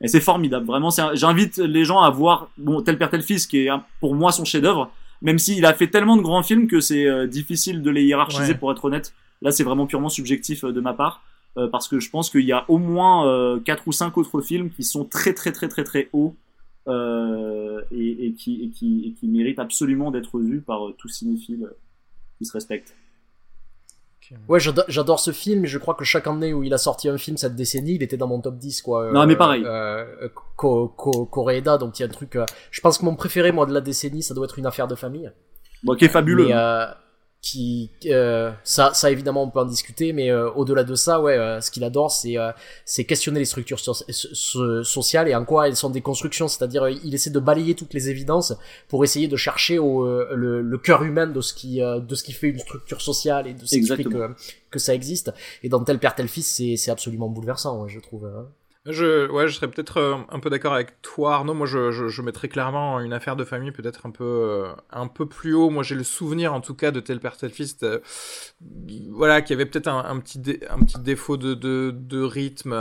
Et 0.01 0.09
c'est 0.09 0.21
formidable, 0.21 0.67
vraiment. 0.67 0.91
J'invite 1.15 1.59
les 1.59 1.85
gens 1.85 2.01
à 2.01 2.11
voir 2.11 2.51
bon, 2.59 2.83
Tel 2.83 2.99
Père 2.99 3.11
Tel 3.11 3.23
Fils, 3.23 3.47
qui 3.47 3.59
est 3.59 3.71
pour 4.01 4.15
moi 4.15 4.33
son 4.33 4.45
chef-d'œuvre, 4.45 4.91
même 5.23 5.39
s'il 5.39 5.65
a 5.65 5.73
fait 5.73 5.89
tellement 5.89 6.17
de 6.17 6.23
grands 6.23 6.43
films 6.43 6.67
que 6.67 6.81
c'est 6.81 7.07
euh, 7.07 7.27
difficile 7.27 7.83
de 7.83 7.91
les 7.91 8.05
hiérarchiser, 8.05 8.55
pour 8.55 8.71
être 8.73 8.85
honnête. 8.85 9.15
Là, 9.41 9.51
c'est 9.51 9.65
vraiment 9.65 9.87
purement 9.87 10.09
subjectif 10.09 10.65
euh, 10.65 10.73
de 10.73 10.81
ma 10.81 10.93
part, 10.93 11.23
euh, 11.57 11.69
parce 11.69 11.89
que 11.89 12.01
je 12.01 12.11
pense 12.11 12.29
qu'il 12.29 12.45
y 12.45 12.53
a 12.53 12.65
au 12.69 12.79
moins 12.79 13.61
quatre 13.61 13.87
ou 13.87 13.93
cinq 13.93 14.19
autres 14.19 14.41
films 14.41 14.71
qui 14.71 14.85
sont 14.85 15.05
très 15.05 15.33
très 15.33 15.53
très 15.53 15.69
très 15.69 15.85
très 15.85 16.09
hauts 16.13 16.35
et, 16.87 18.27
et, 18.27 18.33
qui, 18.35 18.65
et, 18.65 18.69
qui, 18.71 19.07
et 19.07 19.13
qui 19.13 19.29
méritent 19.29 19.59
absolument 19.59 20.11
d'être 20.11 20.39
vus 20.39 20.61
par 20.61 20.93
tout 20.99 21.09
cinéphile 21.09 21.71
qui 22.37 22.45
se 22.45 22.53
respecte. 22.53 22.95
Ouais, 24.49 24.59
j'adore 24.61 25.21
ce 25.21 25.33
film, 25.33 25.65
et 25.65 25.69
je 25.69 25.79
crois 25.79 25.95
que 25.95 26.05
chaque 26.05 26.27
année 26.27 26.53
où 26.53 26.63
il 26.63 26.73
a 26.73 26.79
sorti 26.79 27.09
un 27.09 27.19
film 27.19 27.37
cette 27.37 27.55
décennie, 27.55 27.95
il 27.95 28.03
était 28.03 28.17
dans 28.17 28.27
mon 28.27 28.41
top 28.41 28.57
10, 28.57 28.83
quoi. 28.83 29.13
Non, 29.13 29.27
mais 29.27 29.37
pareil. 29.37 29.63
Euh, 29.65 30.05
euh 30.23 30.29
Koreeda, 30.57 31.79
donc 31.79 31.99
il 31.99 32.03
y 32.03 32.05
a 32.05 32.09
un 32.09 32.13
truc. 32.13 32.37
Euh, 32.37 32.47
je 32.71 32.81
pense 32.81 32.99
que 32.99 33.05
mon 33.05 33.17
préféré, 33.17 33.53
moi, 33.53 33.67
de 33.67 33.75
la 33.75 33.81
décennie, 33.81 34.23
ça 34.23 34.35
doit 34.35 34.45
être 34.45 34.59
une 34.59 34.67
affaire 34.67 34.89
de 34.89 34.95
famille. 34.95 35.31
Bon, 35.83 35.95
qui 35.95 36.07
est 36.07 36.09
fabuleux. 36.09 36.47
Mais, 36.47 36.55
euh, 36.55 36.87
qui 37.45 37.91
euh, 38.07 38.51
ça 38.65 38.95
ça 38.95 39.11
évidemment 39.11 39.43
on 39.43 39.51
peut 39.51 39.59
en 39.59 39.67
discuter 39.67 40.15
mais 40.15 40.31
euh, 40.31 40.51
au-delà 40.53 40.83
de 40.83 40.95
ça 40.95 41.21
ouais 41.21 41.37
euh, 41.37 41.61
ce 41.61 41.71
qu'il 41.71 41.85
adore 41.85 42.11
c'est 42.11 42.37
c'est 42.87 43.05
questionner 43.05 43.39
les 43.39 43.45
structures 43.45 43.79
sociales 43.79 45.29
et 45.29 45.35
en 45.35 45.45
quoi 45.45 45.69
elles 45.69 45.77
sont 45.77 45.91
des 45.91 46.01
constructions. 46.01 46.49
C'est-à-dire 46.49 46.89
il 46.89 47.15
essaie 47.15 47.29
de 47.29 47.39
balayer 47.39 47.75
toutes 47.75 47.93
les 47.93 48.09
évidences 48.09 48.55
pour 48.89 49.05
essayer 49.05 49.29
de 49.29 49.37
chercher 49.37 49.79
au, 49.79 50.07
le, 50.07 50.63
le 50.63 50.79
cœur 50.79 51.03
humain 51.03 51.27
de 51.27 51.41
ce 51.43 51.53
qui 51.53 51.81
de 51.81 52.15
ce 52.15 52.23
qui 52.23 52.33
fait 52.33 52.49
une 52.49 52.59
structure 52.59 53.03
sociale 53.03 53.47
et 53.47 53.53
de 53.53 53.67
ce 53.67 53.77
qui 53.77 53.87
fait 53.87 54.05
que, 54.05 54.35
que 54.71 54.79
ça 54.79 54.95
existe. 54.95 55.31
Et 55.63 55.69
dans 55.69 55.85
tel 55.85 55.99
père 55.99 56.15
tel 56.15 56.29
fils 56.29 56.47
c'est 56.47 56.77
c'est 56.77 56.91
absolument 56.91 57.29
bouleversant 57.29 57.87
je 57.89 58.01
trouve 58.01 58.25
hein. 58.25 58.49
Je, 58.87 59.31
ouais, 59.31 59.49
je 59.49 59.55
serais 59.55 59.69
peut-être 59.69 59.97
euh, 59.97 60.17
un 60.29 60.41
peu 60.41 60.51
d'accord 60.51 60.75
avec 60.75 61.01
toi, 61.01 61.37
Arnaud. 61.37 61.55
Moi, 61.55 61.67
je, 61.67 61.91
je, 61.91 62.09
je, 62.09 62.21
mettrais 62.21 62.49
clairement 62.49 63.01
une 63.01 63.15
affaire 63.15 63.35
de 63.35 63.43
famille 63.43 63.71
peut-être 63.73 64.05
un 64.05 64.11
peu, 64.11 64.25
euh, 64.25 64.75
un 64.91 65.07
peu 65.07 65.25
plus 65.25 65.55
haut. 65.55 65.71
Moi, 65.71 65.83
j'ai 65.83 65.95
le 65.95 66.05
souvenir, 66.05 66.53
en 66.53 66.61
tout 66.61 66.75
cas, 66.75 66.91
de 66.91 67.01
tel 67.01 67.19
père 67.19 67.35
tel 67.39 67.49
fils, 67.49 67.79
euh, 67.83 68.01
voilà, 69.09 69.41
qui 69.41 69.55
avait 69.55 69.65
peut-être 69.65 69.89
un, 69.89 70.05
un, 70.05 70.21
petit, 70.21 70.61
un 70.69 70.81
petit 70.85 70.99
défaut 70.99 71.39
de, 71.39 71.55
de, 71.55 71.95
de 71.97 72.23
rythme 72.23 72.75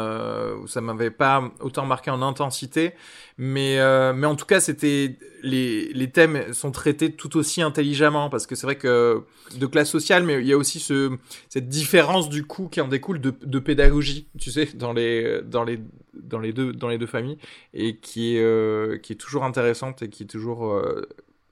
où 0.61 0.67
ça 0.67 0.81
m'avait 0.81 1.09
pas 1.09 1.41
autant 1.61 1.85
marqué 1.85 2.11
en 2.11 2.21
intensité, 2.21 2.95
mais, 3.37 3.77
mais 4.13 4.27
en 4.27 4.35
tout 4.35 4.45
cas, 4.45 4.59
c'était 4.59 5.17
les, 5.43 5.91
les 5.93 6.09
thèmes 6.09 6.53
sont 6.53 6.71
traités 6.71 7.11
tout 7.11 7.37
aussi 7.37 7.61
intelligemment 7.61 8.29
parce 8.29 8.47
que 8.47 8.55
c'est 8.55 8.65
vrai 8.65 8.77
que 8.77 9.23
de 9.57 9.65
classe 9.65 9.89
sociale, 9.89 10.23
mais 10.23 10.39
il 10.39 10.47
y 10.47 10.53
a 10.53 10.57
aussi 10.57 10.79
ce, 10.79 11.17
cette 11.49 11.67
différence 11.67 12.29
du 12.29 12.45
coup 12.45 12.69
qui 12.69 12.81
en 12.81 12.87
découle 12.87 13.19
de, 13.19 13.59
pédagogie, 13.59 14.27
tu 14.39 14.49
sais, 14.51 14.69
dans 14.73 14.93
les, 14.93 15.41
dans 15.43 15.63
les, 15.63 15.79
dans 16.13 16.39
les 16.39 16.53
deux, 16.53 16.73
dans 16.73 16.87
les 16.87 16.97
deux 16.97 17.07
familles 17.07 17.37
et 17.73 17.97
qui 17.97 18.35
est, 18.35 18.41
euh, 18.41 18.97
qui 18.97 19.13
est 19.13 19.17
toujours 19.17 19.43
intéressante 19.43 20.01
et 20.01 20.09
qui 20.09 20.23
est 20.23 20.27
toujours 20.27 20.73
euh, 20.73 21.07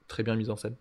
très 0.08 0.22
bien 0.22 0.34
mise 0.34 0.50
en 0.50 0.56
scène. 0.56 0.76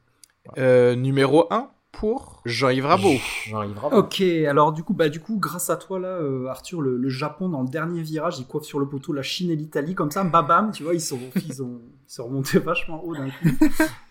Euh, 0.57 0.95
numéro 0.95 1.47
1 1.51 1.69
pour 1.91 2.41
Jean-Yves 2.45 2.85
Rabot. 2.85 3.15
Jean-Yves 3.47 3.77
Ok, 3.91 4.21
alors 4.21 4.71
du 4.71 4.83
coup, 4.83 4.93
bah 4.93 5.09
du 5.09 5.19
coup, 5.19 5.37
grâce 5.37 5.69
à 5.69 5.75
toi 5.75 5.99
là, 5.99 6.07
euh, 6.07 6.47
Arthur, 6.47 6.81
le, 6.81 7.09
Japon 7.09 7.49
dans 7.49 7.61
le 7.61 7.67
dernier 7.67 8.01
virage, 8.01 8.39
il 8.39 8.45
coiffe 8.45 8.63
sur 8.63 8.79
le 8.79 8.87
poteau 8.87 9.13
la 9.13 9.21
Chine 9.21 9.51
et 9.51 9.55
l'Italie 9.55 9.93
comme 9.93 10.11
ça, 10.11 10.23
babam, 10.23 10.71
tu 10.71 10.83
vois, 10.83 10.93
ils 10.93 11.01
sont, 11.01 11.19
ils 11.47 11.61
ont, 11.61 11.81
ils 12.07 12.13
sont 12.13 12.25
remontés 12.25 12.59
vachement 12.59 13.03
haut 13.03 13.15
d'un 13.15 13.29
coup. 13.29 13.49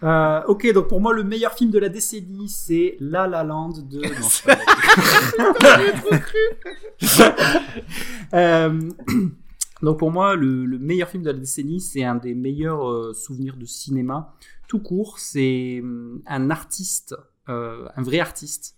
Euh, 0.03 0.43
ok, 0.47 0.73
donc 0.73 0.89
pour 0.89 1.01
moi, 1.01 1.13
le 1.13 1.25
meilleur 1.25 1.53
film 1.53 1.71
de 1.71 1.79
la 1.79 1.89
décennie, 1.89 2.49
c'est 2.49 2.97
La 3.01 3.27
La 3.27 3.45
Land 3.45 3.73
de. 3.83 4.01
euh, 8.35 8.91
donc 9.83 9.99
pour 9.99 10.11
moi, 10.11 10.37
le, 10.37 10.65
le, 10.67 10.79
meilleur 10.79 11.09
film 11.09 11.23
de 11.23 11.31
la 11.31 11.39
décennie, 11.39 11.81
c'est 11.81 12.05
un 12.05 12.17
des 12.17 12.35
meilleurs 12.35 12.89
euh, 12.89 13.15
souvenirs 13.15 13.57
de 13.57 13.65
cinéma 13.65 14.35
tout 14.71 14.79
court. 14.79 15.19
C'est 15.19 15.81
hum, 15.83 16.23
un 16.27 16.51
artiste 16.51 17.13
euh, 17.13 17.23
un 17.49 18.03
vrai 18.03 18.21
artiste 18.21 18.77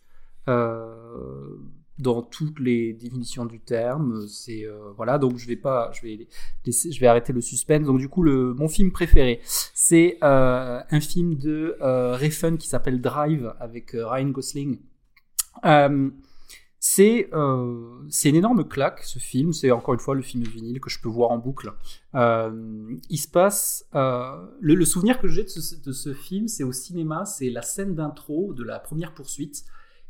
euh, 0.48 1.56
dans 1.98 2.22
toutes 2.22 2.58
les 2.58 2.94
définitions 2.94 3.44
du 3.44 3.60
terme. 3.60 4.26
C'est 4.26 4.64
euh, 4.64 4.92
voilà, 4.96 5.18
donc 5.18 5.36
je 5.36 5.46
vais 5.46 5.56
pas, 5.56 5.90
je 5.92 6.02
vais 6.02 6.26
je 6.66 7.00
vais 7.00 7.06
arrêter 7.06 7.32
le 7.32 7.40
suspense. 7.40 7.86
Donc 7.86 7.98
du 7.98 8.08
coup, 8.08 8.22
le 8.22 8.54
mon 8.54 8.68
film 8.68 8.90
préféré, 8.90 9.40
c'est 9.44 10.18
un 10.22 11.00
film 11.00 11.36
de 11.36 11.76
Refn 11.80 12.56
qui 12.56 12.68
s'appelle 12.68 13.00
Drive 13.00 13.54
avec 13.60 13.92
Ryan 13.92 14.28
Gosling. 14.30 14.78
C'est 16.84 17.28
euh, 17.32 18.08
une 18.24 18.34
énorme 18.34 18.66
claque 18.66 19.04
ce 19.04 19.20
film. 19.20 19.52
C'est 19.52 19.70
encore 19.70 19.94
une 19.94 20.00
fois 20.00 20.16
le 20.16 20.20
film 20.20 20.42
vinyle 20.42 20.80
que 20.80 20.90
je 20.90 21.00
peux 21.00 21.08
voir 21.08 21.30
en 21.30 21.38
boucle. 21.38 21.72
Euh, 22.16 22.96
il 23.08 23.18
se 23.18 23.28
passe 23.28 23.86
euh, 23.94 24.44
le, 24.60 24.74
le, 24.74 24.84
souvenir 24.84 25.20
que 25.20 25.28
j'ai 25.28 25.44
de 25.44 25.92
ce, 25.92 26.12
film, 26.12 26.48
c'est 26.48 26.64
au 26.64 26.72
cinéma, 26.72 27.24
c'est 27.24 27.50
la 27.50 27.62
scène 27.62 27.94
d'intro 27.94 28.52
de 28.52 28.64
la 28.64 28.80
première 28.80 29.14
poursuite 29.14 29.64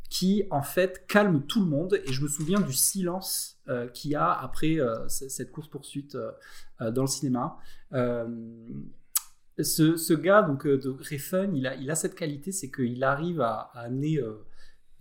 qui 0.09 0.45
en 0.49 0.63
fait 0.63 1.05
calme 1.05 1.43
tout 1.45 1.59
le 1.59 1.67
monde. 1.67 2.01
Et 2.05 2.11
je 2.11 2.23
me 2.23 2.27
souviens 2.27 2.59
du 2.59 2.73
silence 2.73 3.59
euh, 3.67 3.87
qu'il 3.87 4.09
y 4.09 4.15
a 4.15 4.31
après 4.33 4.79
cette 5.09 5.51
course 5.51 5.67
poursuite 5.67 6.15
euh, 6.15 6.31
dans 6.89 7.03
le 7.03 7.07
cinéma. 7.07 7.55
Ce, 9.59 9.95
ce, 9.95 10.13
gars 10.15 10.41
donc 10.41 10.65
de 10.65 10.89
Refn, 10.89 11.55
il 11.55 11.67
a, 11.67 11.75
il 11.75 11.91
a 11.91 11.95
cette 11.95 12.15
qualité, 12.15 12.51
c'est 12.51 12.71
qu'il 12.71 13.03
arrive 13.03 13.41
à 13.41 13.69
amener 13.75 14.19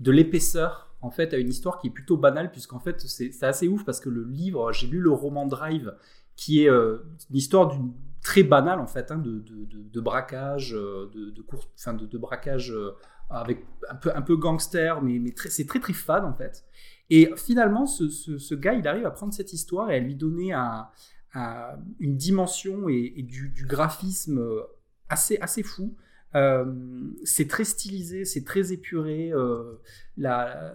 de 0.00 0.10
l'épaisseur 0.10 0.91
en 1.02 1.10
fait 1.10 1.34
à 1.34 1.36
une 1.36 1.48
histoire 1.48 1.78
qui 1.78 1.88
est 1.88 1.90
plutôt 1.90 2.16
banale 2.16 2.50
puisqu'en 2.50 2.78
fait 2.78 3.00
c'est 3.00 3.42
assez 3.42 3.68
ouf 3.68 3.84
parce 3.84 4.00
que 4.00 4.08
le 4.08 4.24
livre 4.24 4.72
j'ai 4.72 4.86
lu 4.86 5.00
le 5.00 5.10
roman 5.10 5.46
Drive 5.46 5.94
qui 6.36 6.64
est 6.64 6.70
euh, 6.70 6.98
une 7.30 7.36
histoire 7.36 7.68
d'une 7.68 7.92
très 8.22 8.44
banale 8.44 8.78
en 8.80 8.86
fait 8.86 9.10
hein, 9.10 9.18
de, 9.18 9.40
de, 9.40 9.64
de, 9.64 9.82
de, 9.82 10.00
braquage 10.00 10.70
de, 10.70 11.30
de 11.30 11.42
course 11.42 11.68
enfin 11.76 11.92
de, 11.92 12.18
braquage 12.18 12.72
avec 13.28 13.66
un 14.14 14.22
peu 14.22 14.36
gangster 14.36 15.02
mais, 15.02 15.20
c'est 15.36 15.66
très 15.66 15.80
très 15.80 15.92
fade 15.92 16.24
en 16.24 16.34
fait. 16.34 16.64
Et 17.10 17.30
finalement 17.36 17.86
ce, 17.86 18.54
gars 18.54 18.74
il 18.74 18.86
arrive 18.86 19.04
à 19.06 19.10
prendre 19.10 19.34
cette 19.34 19.52
histoire 19.52 19.90
et 19.90 19.96
à 19.96 19.98
lui 19.98 20.14
donner 20.14 20.52
un, 20.52 20.86
un, 21.34 21.70
une 21.98 22.16
dimension 22.16 22.88
et, 22.88 23.22
du, 23.22 23.48
du, 23.48 23.66
graphisme 23.66 24.40
assez 25.08 25.36
assez 25.40 25.62
fou. 25.64 25.96
euh, 25.96 26.11
c'est 27.24 27.48
très 27.48 27.64
stylisé, 27.64 28.24
c'est 28.24 28.44
très 28.44 28.72
épuré. 28.72 29.32
Euh, 29.32 29.80
la, 30.16 30.74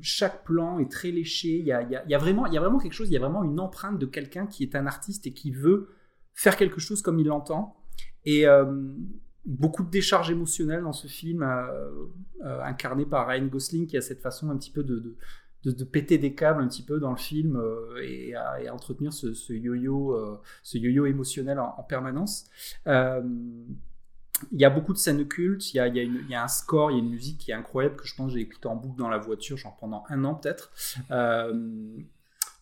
chaque 0.00 0.44
plan 0.44 0.78
est 0.78 0.90
très 0.90 1.10
léché. 1.10 1.58
Il 1.58 1.66
y 1.66 1.72
a, 1.72 2.18
vraiment, 2.18 2.46
y 2.46 2.56
a 2.56 2.60
vraiment 2.60 2.78
quelque 2.78 2.94
chose. 2.94 3.10
Il 3.10 3.12
y 3.12 3.16
a 3.16 3.20
vraiment 3.20 3.44
une 3.44 3.60
empreinte 3.60 3.98
de 3.98 4.06
quelqu'un 4.06 4.46
qui 4.46 4.62
est 4.62 4.74
un 4.74 4.86
artiste 4.86 5.26
et 5.26 5.32
qui 5.32 5.50
veut 5.50 5.88
faire 6.32 6.56
quelque 6.56 6.80
chose 6.80 7.02
comme 7.02 7.18
il 7.18 7.26
l'entend. 7.26 7.76
Et 8.24 8.46
euh, 8.46 8.64
beaucoup 9.44 9.82
de 9.82 9.90
décharge 9.90 10.30
émotionnelle 10.30 10.82
dans 10.82 10.92
ce 10.92 11.06
film, 11.06 11.42
euh, 11.42 11.90
euh, 12.44 12.62
incarné 12.62 13.04
par 13.04 13.28
Ryan 13.28 13.46
Gosling, 13.46 13.86
qui 13.86 13.96
a 13.96 14.00
cette 14.00 14.20
façon 14.20 14.50
un 14.50 14.56
petit 14.56 14.70
peu 14.70 14.82
de, 14.82 15.16
de, 15.64 15.84
péter 15.84 16.18
des 16.18 16.34
câbles 16.34 16.62
un 16.62 16.68
petit 16.68 16.82
peu 16.82 16.98
dans 16.98 17.10
le 17.10 17.16
film 17.16 17.56
euh, 17.56 17.96
et, 18.02 18.34
à, 18.34 18.60
et, 18.60 18.68
à, 18.68 18.74
entretenir 18.74 19.12
ce, 19.12 19.52
yo-yo, 19.52 20.14
euh, 20.14 20.40
ce 20.62 20.78
yo-yo 20.78 21.06
émotionnel 21.06 21.58
en, 21.58 21.74
en 21.78 21.82
permanence. 21.82 22.46
Euh, 22.86 23.22
il 24.52 24.60
y 24.60 24.64
a 24.64 24.70
beaucoup 24.70 24.92
de 24.92 24.98
scènes 24.98 25.26
cultes, 25.26 25.72
il 25.72 25.76
y 25.76 25.80
a, 25.80 25.86
y 25.86 26.34
a 26.34 26.42
un 26.42 26.48
score, 26.48 26.90
il 26.90 26.94
y 26.94 27.00
a 27.00 27.02
une 27.02 27.10
musique 27.10 27.38
qui 27.38 27.50
est 27.52 27.54
incroyable 27.54 27.96
que 27.96 28.06
je 28.06 28.14
pense 28.14 28.32
j'ai 28.32 28.40
écouté 28.40 28.66
en 28.66 28.76
boucle 28.76 28.98
dans 28.98 29.08
la 29.08 29.18
voiture, 29.18 29.56
genre 29.56 29.76
pendant 29.76 30.04
un 30.08 30.24
an 30.24 30.34
peut-être. 30.34 30.72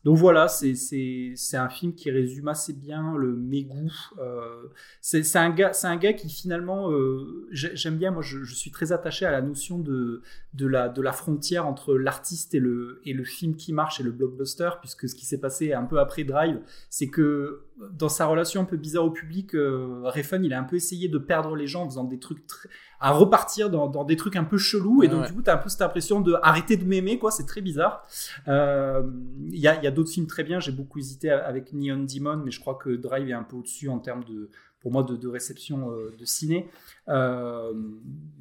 Donc 0.04 0.16
voilà, 0.16 0.48
c'est 0.48 1.56
un 1.56 1.68
film 1.68 1.94
qui 1.94 2.10
résume 2.10 2.48
assez 2.48 2.72
bien 2.72 3.16
le 3.16 3.36
mégout. 3.36 3.92
Euh, 4.18 4.68
c'est 5.00 5.36
un, 5.36 5.50
gars, 5.50 5.70
un 5.84 5.96
gars 5.96 6.12
qui 6.12 6.28
finalement, 6.28 6.90
euh, 6.90 7.46
j'aime 7.52 7.98
bien, 7.98 8.10
moi 8.10 8.22
je, 8.22 8.42
je, 8.42 8.54
suis 8.54 8.72
très 8.72 8.90
attaché 8.90 9.26
à 9.26 9.30
la 9.30 9.42
notion 9.42 9.78
de, 9.78 10.22
de, 10.54 10.66
la, 10.66 10.88
de 10.88 11.00
la 11.00 11.12
frontière 11.12 11.66
entre 11.66 11.94
l'artiste 11.94 12.54
et 12.54 12.58
le, 12.58 13.00
et 13.04 13.12
le 13.12 13.22
film 13.22 13.54
qui 13.54 13.72
marche 13.72 14.00
et 14.00 14.02
le 14.02 14.10
blockbuster, 14.10 14.70
puisque 14.80 15.08
ce 15.08 15.14
qui 15.14 15.24
s'est 15.24 15.38
passé 15.40 15.72
un 15.72 15.84
peu 15.84 16.00
après 16.00 16.24
Drive, 16.24 16.60
c'est 16.90 17.08
que 17.08 17.62
dans 17.90 18.08
sa 18.08 18.26
relation 18.26 18.60
un 18.60 18.64
peu 18.64 18.76
bizarre 18.76 19.04
au 19.04 19.10
public, 19.10 19.54
euh, 19.54 20.02
Refn, 20.04 20.44
il 20.44 20.52
a 20.52 20.60
un 20.60 20.64
peu 20.64 20.76
essayé 20.76 21.08
de 21.08 21.18
perdre 21.18 21.56
les 21.56 21.66
gens 21.66 21.82
en 21.82 21.88
faisant 21.88 22.04
des 22.04 22.18
trucs 22.18 22.46
très 22.46 22.68
à 23.00 23.10
repartir 23.10 23.68
dans, 23.68 23.88
dans, 23.88 24.04
des 24.04 24.16
trucs 24.16 24.36
un 24.36 24.44
peu 24.44 24.58
chelous. 24.58 25.02
Et 25.02 25.08
donc 25.08 25.22
ouais. 25.22 25.26
du 25.26 25.32
coup 25.32 25.42
t'as 25.42 25.54
un 25.54 25.58
peu 25.58 25.68
cette 25.68 25.82
impression 25.82 26.20
de 26.20 26.36
arrêter 26.42 26.76
de 26.76 26.84
m'aimer 26.84 27.18
quoi. 27.18 27.32
C'est 27.32 27.46
très 27.46 27.60
bizarre. 27.60 28.06
Il 28.46 28.52
euh, 28.52 29.02
y 29.50 29.66
a, 29.66 29.82
y 29.82 29.86
a 29.86 29.90
d'autres 29.90 30.10
films 30.10 30.28
très 30.28 30.44
bien. 30.44 30.60
J'ai 30.60 30.72
beaucoup 30.72 31.00
hésité 31.00 31.30
avec 31.30 31.72
Neon 31.72 32.04
Demon 32.04 32.36
mais 32.44 32.52
je 32.52 32.60
crois 32.60 32.76
que 32.76 32.90
Drive 32.90 33.28
est 33.28 33.34
un 33.34 33.42
peu 33.42 33.56
au-dessus 33.56 33.88
en 33.88 33.98
termes 33.98 34.24
de 34.24 34.50
pour 34.82 34.90
moi 34.90 35.04
de, 35.04 35.16
de 35.16 35.28
réception 35.28 35.90
euh, 35.90 36.14
de 36.18 36.24
ciné. 36.24 36.68
Euh, 37.08 37.72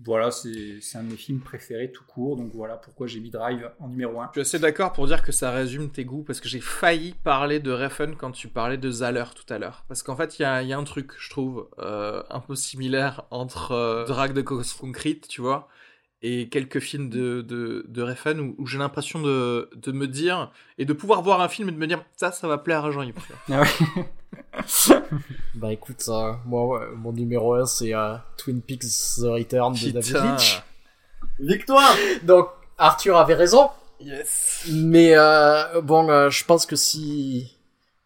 voilà 0.03 0.29
c'est 0.29 0.79
un 0.95 1.03
de 1.03 1.11
mes 1.11 1.15
films 1.15 1.39
préférés 1.39 1.91
tout 1.91 2.03
court. 2.05 2.35
Donc 2.35 2.51
voilà 2.53 2.75
pourquoi 2.75 3.07
j'ai 3.07 3.19
mis 3.19 3.29
Drive 3.29 3.71
en 3.79 3.87
numéro 3.87 4.19
1 4.19 4.27
je 4.27 4.31
suis 4.31 4.41
assez 4.41 4.59
d'accord 4.59 4.91
pour 4.93 5.07
dire 5.07 5.23
que 5.23 5.31
ça 5.31 5.51
résume 5.51 5.89
tes 5.89 6.03
goûts 6.03 6.23
parce 6.23 6.39
que 6.39 6.49
j'ai 6.49 6.59
failli 6.59 7.15
parler 7.23 7.59
de 7.59 7.71
Refn 7.71 8.15
quand 8.15 8.31
tu 8.31 8.47
parlais 8.47 8.77
de 8.77 8.91
Zahler 8.91 9.25
tout 9.35 9.51
à 9.53 9.57
l'heure. 9.57 9.85
Parce 9.87 10.03
qu'en 10.03 10.15
fait 10.15 10.37
il 10.39 10.41
y 10.41 10.45
a, 10.45 10.61
y 10.63 10.73
a, 10.73 10.77
un 10.77 10.83
truc 10.83 11.13
je 11.17 11.29
trouve 11.29 11.69
euh, 11.79 12.23
un 12.29 12.39
peu 12.39 12.55
similaire 12.55 13.25
entre 13.31 14.05
Drag 14.07 14.33
de 14.33 14.41
Concrete 14.41 15.27
tu 15.27 15.41
vois 15.41 15.69
et 16.23 16.49
quelques 16.49 16.79
films 16.79 17.09
de, 17.09 17.41
de, 17.41 17.85
de 17.87 18.01
Refn 18.01 18.39
où, 18.39 18.55
où 18.59 18.67
j'ai 18.67 18.77
l'impression 18.77 19.21
de, 19.21 19.69
de 19.75 19.91
me 19.91 20.07
dire 20.07 20.51
et 20.77 20.85
de 20.85 20.93
pouvoir 20.93 21.21
voir 21.23 21.41
un 21.41 21.47
film 21.47 21.69
et 21.69 21.71
de 21.71 21.77
me 21.77 21.87
dire 21.87 22.03
ça 22.15 22.31
ça 22.31 22.47
va 22.47 22.57
plaire 22.57 22.85
à 22.85 22.91
Jean-Yves 22.91 23.15
ah 23.49 23.61
ouais. 23.61 23.67
bah 25.55 25.71
écoute, 25.71 26.03
euh, 26.07 26.33
moi, 26.45 26.87
mon 26.95 27.11
numéro 27.11 27.53
1 27.53 27.65
c'est 27.65 27.93
euh, 27.93 28.15
Twin 28.37 28.61
Peaks 28.61 28.81
The 29.17 29.25
Return 29.25 29.73
Putain. 29.73 29.87
de 29.87 29.91
David 29.91 30.13
Lynch. 30.15 30.63
Victoire 31.39 31.95
Donc 32.23 32.47
Arthur 32.77 33.17
avait 33.17 33.33
raison. 33.35 33.69
Yes. 33.99 34.65
Mais 34.71 35.11
euh, 35.15 35.81
bon, 35.81 36.09
euh, 36.09 36.29
je 36.29 36.43
pense 36.45 36.65
que 36.65 36.75
si 36.75 37.51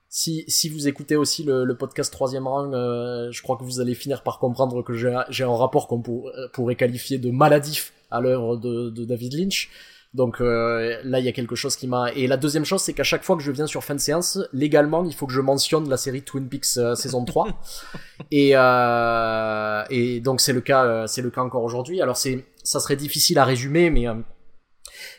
si 0.09 0.43
si 0.47 0.69
vous 0.69 0.87
écoutez 0.87 1.15
aussi 1.15 1.43
le, 1.43 1.63
le 1.63 1.75
podcast 1.75 2.11
troisième 2.11 2.47
rang, 2.47 2.71
euh, 2.73 3.31
je 3.31 3.41
crois 3.41 3.57
que 3.57 3.63
vous 3.63 3.79
allez 3.79 3.95
finir 3.95 4.21
par 4.23 4.39
comprendre 4.39 4.81
que 4.81 4.93
j'ai 4.93 5.17
j'ai 5.29 5.43
un 5.43 5.55
rapport 5.55 5.87
qu'on 5.87 6.01
pour, 6.01 6.31
pourrait 6.53 6.75
qualifier 6.75 7.17
de 7.17 7.31
maladif 7.31 7.93
à 8.11 8.19
l'œuvre 8.21 8.57
de, 8.57 8.89
de 8.89 9.05
David 9.05 9.33
Lynch. 9.33 9.69
Donc 10.15 10.39
euh, 10.39 10.97
là, 11.03 11.19
il 11.19 11.25
y 11.25 11.27
a 11.27 11.33
quelque 11.33 11.55
chose 11.55 11.75
qui 11.75 11.87
m'a. 11.87 12.09
Et 12.13 12.25
la 12.25 12.37
deuxième 12.37 12.63
chose, 12.63 12.81
c'est 12.81 12.93
qu'à 12.93 13.03
chaque 13.03 13.23
fois 13.23 13.35
que 13.35 13.43
je 13.43 13.51
viens 13.51 13.67
sur 13.67 13.83
fin 13.83 13.95
de 13.95 13.99
séance, 13.99 14.39
légalement, 14.53 15.03
il 15.03 15.13
faut 15.13 15.27
que 15.27 15.33
je 15.33 15.41
mentionne 15.41 15.89
la 15.89 15.97
série 15.97 16.21
Twin 16.21 16.47
Peaks 16.47 16.77
euh, 16.77 16.95
saison 16.95 17.25
3. 17.25 17.49
et 18.31 18.51
euh, 18.53 19.83
et 19.89 20.21
donc 20.21 20.39
c'est 20.39 20.53
le 20.53 20.61
cas, 20.61 20.85
euh, 20.85 21.07
c'est 21.07 21.21
le 21.21 21.29
cas 21.31 21.41
encore 21.41 21.63
aujourd'hui. 21.63 22.01
Alors 22.01 22.15
c'est, 22.15 22.45
ça 22.63 22.79
serait 22.79 22.95
difficile 22.95 23.37
à 23.39 23.43
résumer, 23.43 23.89
mais 23.89 24.07
euh, 24.07 24.13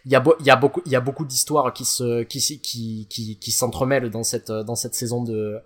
il 0.07 0.13
y 0.13 0.17
a, 0.17 0.25
il 0.41 0.47
y 0.47 0.51
a 0.51 0.57
beaucoup, 0.57 0.81
il 0.87 0.93
y 0.93 0.97
a 0.97 1.01
beaucoup 1.01 1.27
d'histoires 1.27 1.75
qui 1.75 1.85
se, 1.85 2.23
qui, 2.23 2.41
qui, 2.63 3.07
qui, 3.11 3.39
qui 3.39 3.51
s'entremêlent 3.51 4.09
dans 4.09 4.25
cette, 4.25 4.51
dans 4.51 4.77
cette 4.77 4.95
saison 4.95 5.23
de, 5.23 5.61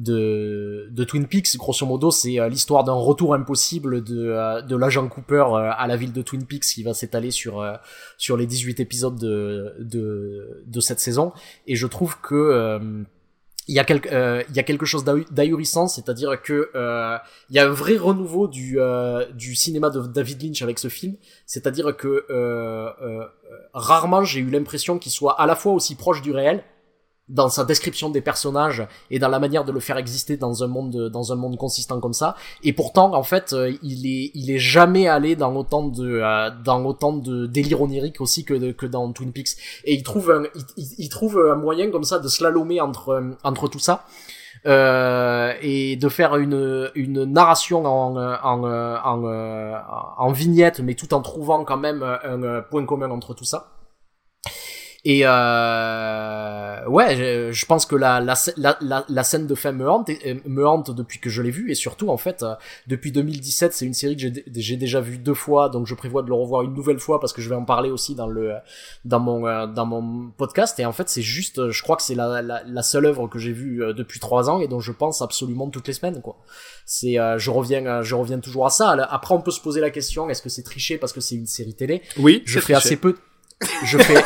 de, 0.00 0.88
de 0.90 1.04
Twin 1.04 1.26
Peaks. 1.26 1.56
Grosso 1.56 1.86
modo, 1.86 2.10
c'est 2.10 2.40
euh, 2.40 2.48
l'histoire 2.48 2.84
d'un 2.84 2.94
retour 2.94 3.34
impossible 3.34 4.02
de, 4.02 4.30
euh, 4.30 4.62
de 4.62 4.74
l'agent 4.74 5.06
Cooper 5.08 5.44
euh, 5.52 5.70
à 5.76 5.86
la 5.86 5.96
ville 5.96 6.12
de 6.12 6.22
Twin 6.22 6.44
Peaks 6.44 6.64
qui 6.64 6.82
va 6.82 6.94
s'étaler 6.94 7.30
sur, 7.30 7.64
sur 8.16 8.36
les 8.36 8.46
18 8.46 8.80
épisodes 8.80 9.18
de, 9.18 9.76
de, 9.78 10.64
de 10.66 10.80
cette 10.80 11.00
saison. 11.00 11.32
Et 11.66 11.76
je 11.76 11.86
trouve 11.86 12.16
que 12.20 12.80
il 13.68 13.74
y 13.74 13.78
a 13.78 13.84
quelque 13.84 14.44
il 14.48 14.56
y 14.56 14.58
a 14.58 14.62
quelque 14.62 14.86
chose 14.86 15.04
d'ahurissant 15.04 15.86
c'est-à-dire 15.86 16.42
que 16.42 16.70
il 17.50 17.56
y 17.56 17.58
a 17.58 17.66
un 17.66 17.70
vrai 17.70 17.96
renouveau 17.96 18.48
du 18.48 18.78
du 19.34 19.54
cinéma 19.54 19.90
de 19.90 20.00
David 20.06 20.42
Lynch 20.42 20.62
avec 20.62 20.78
ce 20.78 20.88
film 20.88 21.14
c'est-à-dire 21.46 21.96
que 21.96 22.24
rarement 23.74 24.24
j'ai 24.24 24.40
eu 24.40 24.50
l'impression 24.50 24.98
qu'il 24.98 25.12
soit 25.12 25.40
à 25.40 25.46
la 25.46 25.54
fois 25.54 25.72
aussi 25.72 25.94
proche 25.94 26.22
du 26.22 26.32
réel 26.32 26.64
dans 27.30 27.48
sa 27.48 27.64
description 27.64 28.10
des 28.10 28.20
personnages 28.20 28.86
et 29.10 29.18
dans 29.18 29.28
la 29.28 29.38
manière 29.38 29.64
de 29.64 29.72
le 29.72 29.80
faire 29.80 29.96
exister 29.96 30.36
dans 30.36 30.62
un 30.62 30.66
monde 30.66 31.08
dans 31.08 31.32
un 31.32 31.36
monde 31.36 31.56
consistant 31.56 32.00
comme 32.00 32.12
ça. 32.12 32.36
Et 32.62 32.72
pourtant 32.72 33.14
en 33.14 33.22
fait 33.22 33.54
il 33.82 34.06
est 34.06 34.30
il 34.34 34.50
est 34.50 34.58
jamais 34.58 35.08
allé 35.08 35.36
dans 35.36 35.54
autant 35.54 35.86
de 35.86 36.20
dans 36.64 36.84
autant 36.84 37.12
de 37.12 37.46
délire 37.46 37.80
onirique 37.80 38.20
aussi 38.20 38.44
que 38.44 38.72
que 38.72 38.86
dans 38.86 39.10
Twin 39.12 39.32
Peaks. 39.32 39.56
Et 39.84 39.94
il 39.94 40.02
trouve 40.02 40.30
un 40.30 40.42
il, 40.76 40.86
il, 40.98 41.08
trouve 41.08 41.38
un 41.38 41.56
moyen 41.56 41.90
comme 41.90 42.04
ça 42.04 42.18
de 42.18 42.28
slalomer 42.28 42.80
entre 42.80 43.36
entre 43.44 43.68
tout 43.68 43.78
ça 43.78 44.04
euh, 44.66 45.54
et 45.62 45.96
de 45.96 46.08
faire 46.08 46.36
une 46.36 46.90
une 46.94 47.24
narration 47.24 47.86
en 47.86 48.16
en 48.16 48.64
en, 48.64 49.74
en 50.18 50.32
vignette 50.32 50.80
mais 50.80 50.94
tout 50.94 51.14
en 51.14 51.22
trouvant 51.22 51.64
quand 51.64 51.78
même 51.78 52.02
un 52.02 52.62
point 52.62 52.84
commun 52.84 53.10
entre 53.10 53.34
tout 53.34 53.44
ça 53.44 53.68
et 55.04 55.22
euh, 55.24 56.86
ouais, 56.86 57.16
je, 57.16 57.52
je, 57.52 57.66
pense 57.66 57.86
que 57.86 57.96
la, 57.96 58.20
la, 58.20 58.34
la, 58.58 59.04
la, 59.08 59.24
scène 59.24 59.46
de 59.46 59.54
fin 59.54 59.72
me 59.72 59.88
hante, 59.88 60.10
me 60.44 60.66
hante 60.66 60.90
depuis 60.90 61.18
que 61.18 61.30
je 61.30 61.40
l'ai 61.40 61.50
vue, 61.50 61.70
et 61.70 61.74
surtout 61.74 62.10
en 62.10 62.18
fait, 62.18 62.42
euh, 62.42 62.54
depuis 62.86 63.10
2017, 63.10 63.72
c'est 63.72 63.86
une 63.86 63.94
série 63.94 64.14
que 64.14 64.26
j'ai 64.56 64.76
déjà 64.76 65.00
vue 65.00 65.16
deux 65.16 65.32
fois, 65.32 65.70
donc 65.70 65.86
je 65.86 65.94
prévois 65.94 66.22
de 66.22 66.28
le 66.28 66.34
revoir 66.34 66.62
une 66.62 66.74
nouvelle 66.74 66.98
fois 66.98 67.18
parce 67.18 67.32
que 67.32 67.40
je 67.40 67.48
vais 67.48 67.54
en 67.54 67.64
parler 67.64 67.90
aussi 67.90 68.14
dans 68.14 68.26
le 68.26 68.52
dans 69.06 69.20
mon 69.20 69.46
euh, 69.46 69.66
dans 69.66 69.86
mon 69.86 70.30
podcast. 70.36 70.78
Et 70.80 70.84
en 70.84 70.92
fait, 70.92 71.08
c'est 71.08 71.22
juste, 71.22 71.70
je 71.70 71.82
crois 71.82 71.96
que 71.96 72.02
c'est 72.02 72.14
la, 72.14 72.42
la, 72.42 72.62
la, 72.66 72.82
seule 72.82 73.06
œuvre 73.06 73.26
que 73.26 73.38
j'ai 73.38 73.52
vue 73.52 73.82
euh, 73.82 73.94
depuis 73.94 74.20
trois 74.20 74.50
ans 74.50 74.60
et 74.60 74.68
dont 74.68 74.80
je 74.80 74.92
pense 74.92 75.22
absolument 75.22 75.70
toutes 75.70 75.88
les 75.88 75.94
semaines, 75.94 76.20
quoi. 76.20 76.36
C'est, 76.84 77.16
je 77.38 77.50
reviens, 77.50 78.02
je 78.02 78.14
reviens 78.16 78.40
toujours 78.40 78.66
à 78.66 78.70
ça. 78.70 78.90
Après, 78.90 79.34
on 79.34 79.40
peut 79.40 79.52
se 79.52 79.60
poser 79.60 79.80
la 79.80 79.90
question, 79.90 80.28
est-ce 80.28 80.42
que 80.42 80.48
c'est 80.48 80.64
triché 80.64 80.98
parce 80.98 81.12
que 81.12 81.20
c'est 81.20 81.36
une 81.36 81.46
série 81.46 81.74
télé? 81.74 82.02
Oui. 82.18 82.42
Je 82.44 82.58
fais 82.58 82.74
triché. 82.74 82.74
assez 82.74 82.96
peu. 82.96 83.16
Je 83.84 83.96
fais. 83.96 84.24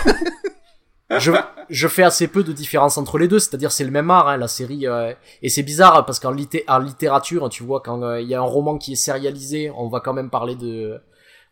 Je, 1.11 1.33
je 1.69 1.89
fais 1.89 2.03
assez 2.03 2.29
peu 2.29 2.43
de 2.43 2.53
différence 2.53 2.99
entre 2.99 3.19
les 3.19 3.29
deux, 3.29 3.39
c'est-à-dire 3.39 3.73
c'est 3.73 3.85
le 3.85 3.91
même 3.91 4.11
art, 4.11 4.29
hein, 4.29 4.37
la 4.37 4.49
série, 4.49 4.87
euh, 4.87 5.13
et 5.43 5.49
c'est 5.49 5.63
bizarre 5.63 6.05
parce 6.07 6.19
qu'en 6.19 6.31
litté 6.31 6.65
littérature, 6.83 7.49
tu 7.51 7.63
vois, 7.63 7.81
quand 7.81 7.99
il 7.99 8.05
euh, 8.05 8.21
y 8.23 8.35
a 8.35 8.41
un 8.41 8.45
roman 8.45 8.79
qui 8.79 8.93
est 8.93 8.97
sérialisé, 8.97 9.71
on 9.77 9.89
va 9.89 10.01
quand 10.01 10.15
même 10.15 10.31
parler 10.31 10.55
de 10.57 11.01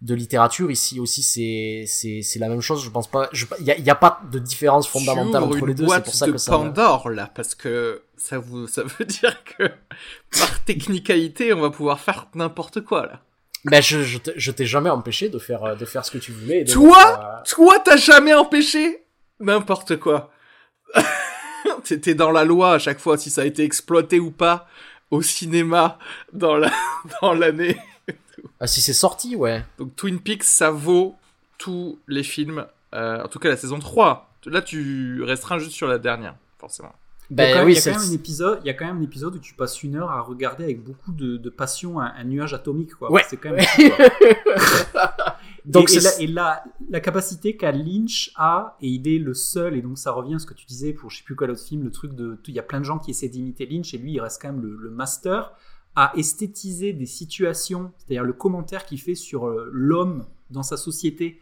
de 0.01 0.15
littérature. 0.15 0.71
Ici 0.71 0.99
aussi, 1.01 1.23
c'est 1.23 1.85
c'est 1.87 2.23
c'est 2.23 2.39
la 2.39 2.49
même 2.49 2.61
chose. 2.61 2.85
Je 2.85 2.91
pense 2.91 3.09
pas. 3.09 3.31
Il 3.61 3.67
y 3.67 3.71
a, 3.71 3.79
y 3.79 3.91
a, 3.91 3.95
pas 3.95 4.21
de 4.31 4.39
différence 4.39 4.89
fondamentale 4.89 5.45
entre 5.45 5.65
les 5.65 5.75
deux. 5.75 5.87
C'est 5.87 6.03
pour 6.03 6.15
ça 6.15 6.27
de 6.27 6.33
que 6.33 6.39
ça. 6.39 6.53
Pandore 6.53 7.09
là, 7.11 7.31
parce 7.35 7.55
que 7.55 8.03
ça 8.17 8.39
vous 8.39 8.67
ça 8.67 8.83
veut 8.83 9.05
dire 9.07 9.45
que 9.45 9.71
par 10.39 10.65
technicalité, 10.65 11.53
on 11.53 11.61
va 11.61 11.71
pouvoir 11.71 12.01
faire 12.01 12.27
n'importe 12.35 12.81
quoi 12.83 13.07
là. 13.07 13.21
Ben 13.65 13.81
je 13.81 14.03
je 14.03 14.51
t'ai 14.51 14.67
jamais 14.67 14.91
empêché 14.91 15.29
de 15.29 15.39
faire 15.39 15.77
de 15.77 15.85
faire 15.85 16.05
ce 16.05 16.11
que 16.11 16.19
tu 16.19 16.33
voulais. 16.33 16.65
toi, 16.65 17.43
toi, 17.49 17.79
t'as 17.85 17.97
jamais 17.97 18.35
empêché 18.35 19.02
n'importe 19.43 19.99
quoi. 19.99 20.33
T'étais 21.85 22.15
dans 22.15 22.31
la 22.31 22.45
loi 22.45 22.75
à 22.75 22.79
chaque 22.79 22.99
fois 22.99 23.19
si 23.19 23.31
ça 23.31 23.43
a 23.43 23.45
été 23.45 23.65
exploité 23.65 24.21
ou 24.21 24.31
pas 24.31 24.69
au 25.11 25.23
cinéma 25.23 25.99
dans 26.33 26.57
la 26.57 26.73
dans 27.23 27.35
l'année. 27.35 27.77
Ah, 28.61 28.67
si 28.67 28.81
c'est 28.81 28.93
sorti, 28.93 29.37
ouais. 29.37 29.65
Donc 29.79 29.95
Twin 29.97 30.21
Peaks, 30.21 30.45
ça 30.45 30.71
vaut 30.71 31.17
tous 31.59 31.99
les 32.09 32.23
films, 32.23 32.67
euh, 32.95 33.23
en 33.23 33.29
tout 33.29 33.39
cas 33.39 33.49
la 33.49 33.57
saison 33.57 33.79
3. 33.79 34.29
Là, 34.47 34.63
tu 34.63 35.23
resteras 35.23 35.59
juste 35.59 35.73
sur 35.73 35.87
la 35.87 35.99
dernière, 35.99 36.35
forcément. 36.59 36.93
Ben, 37.31 37.45
il 37.45 37.49
y 37.49 37.53
a, 37.53 37.57
quand, 37.57 37.65
oui, 37.65 37.73
il 37.73 37.77
y 37.77 37.89
a 37.89 37.93
quand 37.93 38.01
même 38.01 38.09
un 38.09 38.13
épisode, 38.13 38.61
il 38.63 38.67
y 38.67 38.71
a 38.71 38.75
quand 38.75 38.85
même 38.85 38.99
un 38.99 39.03
épisode 39.03 39.37
où 39.37 39.39
tu 39.39 39.55
passes 39.55 39.83
une 39.83 39.97
heure 39.97 40.11
à 40.11 40.21
regarder 40.21 40.65
avec 40.65 40.83
beaucoup 40.83 41.13
de, 41.13 41.37
de 41.37 41.51
passion 41.51 42.01
un, 42.01 42.25
nuage 42.25 42.53
atomique, 42.53 42.95
quoi. 42.95 43.11
Ouais. 43.11 43.23
C'est 43.29 43.37
quand 43.37 43.53
même. 43.53 43.65
donc 45.65 45.91
et, 45.93 46.25
et, 46.25 46.27
la, 46.27 46.65
la, 46.91 47.01
capacité 47.01 47.57
qu'a 47.57 47.71
Lynch 47.71 48.33
a, 48.37 48.77
et 48.81 48.89
il 48.89 49.07
est 49.07 49.19
le 49.19 49.33
seul, 49.33 49.77
et 49.77 49.83
donc 49.83 49.97
ça 49.97 50.11
revient 50.11 50.35
à 50.35 50.39
ce 50.39 50.47
que 50.47 50.55
tu 50.55 50.67
disais 50.67 50.93
pour 50.93 51.11
je 51.11 51.19
sais 51.19 51.25
plus 51.25 51.37
quel 51.37 51.51
autre 51.51 51.63
film, 51.63 51.85
le 51.85 51.91
truc 51.91 52.15
de, 52.15 52.37
il 52.49 52.55
y 52.55 52.59
a 52.59 52.65
plein 52.65 52.81
de 52.81 52.85
gens 52.85 52.99
qui 52.99 53.13
essaient 53.13 53.29
d'imiter 53.29 53.67
Lynch, 53.67 53.95
et 53.95 53.99
lui 53.99 54.13
il 54.13 54.21
reste 54.21 54.43
quand 54.43 54.53
même 54.53 54.63
le, 54.63 54.77
le 54.77 54.91
master 54.91 55.53
à 55.95 56.13
esthétiser 56.17 56.93
des 56.93 57.07
situations, 57.07 57.93
c'est-à-dire 57.99 58.25
le 58.25 58.33
commentaire 58.33 58.87
qu'il 58.87 59.01
fait 59.01 59.15
sur 59.15 59.47
euh, 59.47 59.69
l'homme 59.73 60.25
dans 60.51 60.63
sa 60.63 60.77
société, 60.77 61.39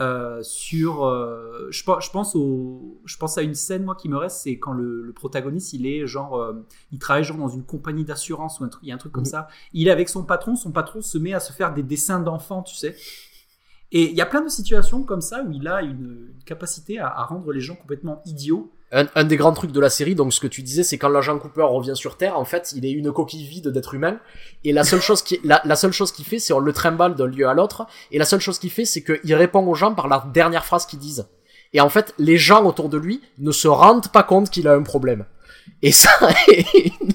euh, 0.00 0.42
sur, 0.42 1.04
euh, 1.04 1.68
je, 1.70 1.82
je, 1.82 2.10
pense 2.10 2.34
au, 2.34 3.00
je 3.04 3.16
pense 3.16 3.38
à 3.38 3.42
une 3.42 3.54
scène 3.54 3.84
moi 3.84 3.94
qui 3.94 4.08
me 4.08 4.16
reste, 4.16 4.38
c'est 4.38 4.58
quand 4.58 4.72
le, 4.72 5.02
le, 5.02 5.12
protagoniste 5.12 5.74
il 5.74 5.86
est 5.86 6.06
genre, 6.06 6.52
il 6.90 6.98
travaille 6.98 7.24
genre 7.24 7.36
dans 7.36 7.48
une 7.48 7.64
compagnie 7.64 8.04
d'assurance 8.04 8.58
ou 8.58 8.64
un 8.64 8.68
truc, 8.68 8.82
il 8.82 8.88
y 8.88 8.92
a 8.92 8.94
un 8.94 8.98
truc 8.98 9.12
comme 9.12 9.22
mmh. 9.22 9.26
ça. 9.26 9.48
Il 9.72 9.88
est 9.88 9.90
avec 9.90 10.08
son 10.08 10.24
patron, 10.24 10.56
son 10.56 10.72
patron 10.72 11.00
se 11.00 11.18
met 11.18 11.34
à 11.34 11.40
se 11.40 11.52
faire 11.52 11.72
des 11.72 11.82
dessins 11.82 12.20
d'enfants, 12.20 12.62
tu 12.62 12.74
sais. 12.74 12.96
Et 13.92 14.10
il 14.10 14.16
y 14.16 14.22
a 14.22 14.26
plein 14.26 14.42
de 14.42 14.48
situations 14.48 15.02
comme 15.02 15.20
ça 15.20 15.42
où 15.42 15.52
il 15.52 15.68
a 15.68 15.82
une, 15.82 16.30
capacité 16.44 16.98
à, 16.98 17.24
rendre 17.24 17.52
les 17.52 17.60
gens 17.60 17.76
complètement 17.76 18.20
idiots 18.26 18.72
un, 18.90 19.24
des 19.24 19.38
grands 19.38 19.54
trucs 19.54 19.72
de 19.72 19.80
la 19.80 19.88
série, 19.88 20.14
donc 20.14 20.34
ce 20.34 20.40
que 20.40 20.46
tu 20.46 20.60
disais, 20.60 20.82
c'est 20.82 20.98
quand 20.98 21.08
l'agent 21.08 21.38
Cooper 21.38 21.62
revient 21.62 21.96
sur 21.96 22.18
Terre, 22.18 22.38
en 22.38 22.44
fait, 22.44 22.74
il 22.76 22.84
est 22.84 22.90
une 22.90 23.10
coquille 23.10 23.46
vide 23.46 23.68
d'être 23.68 23.94
humain, 23.94 24.18
et 24.64 24.72
la 24.72 24.84
seule 24.84 25.00
chose 25.00 25.22
qui, 25.22 25.40
la 25.44 25.76
seule 25.76 25.92
chose 25.92 26.12
qu'il 26.12 26.26
fait, 26.26 26.38
c'est 26.38 26.52
on 26.52 26.58
le 26.58 26.74
trimballe 26.74 27.14
d'un 27.14 27.26
lieu 27.26 27.48
à 27.48 27.54
l'autre, 27.54 27.86
et 28.10 28.18
la 28.18 28.26
seule 28.26 28.40
chose 28.40 28.58
qu'il 28.58 28.70
fait, 28.70 28.84
c'est 28.84 29.02
qu'il 29.02 29.34
répond 29.34 29.66
aux 29.66 29.74
gens 29.74 29.94
par 29.94 30.08
la 30.08 30.26
dernière 30.34 30.66
phrase 30.66 30.84
qu'ils 30.84 30.98
disent. 30.98 31.26
Et 31.72 31.80
en 31.80 31.88
fait, 31.88 32.14
les 32.18 32.36
gens 32.36 32.64
autour 32.66 32.90
de 32.90 32.98
lui 32.98 33.22
ne 33.38 33.50
se 33.50 33.68
rendent 33.68 34.08
pas 34.08 34.22
compte 34.22 34.50
qu'il 34.50 34.68
a 34.68 34.74
un 34.74 34.82
problème. 34.82 35.24
Et 35.82 35.92
ça, 35.92 36.10
ouais, 36.22 36.64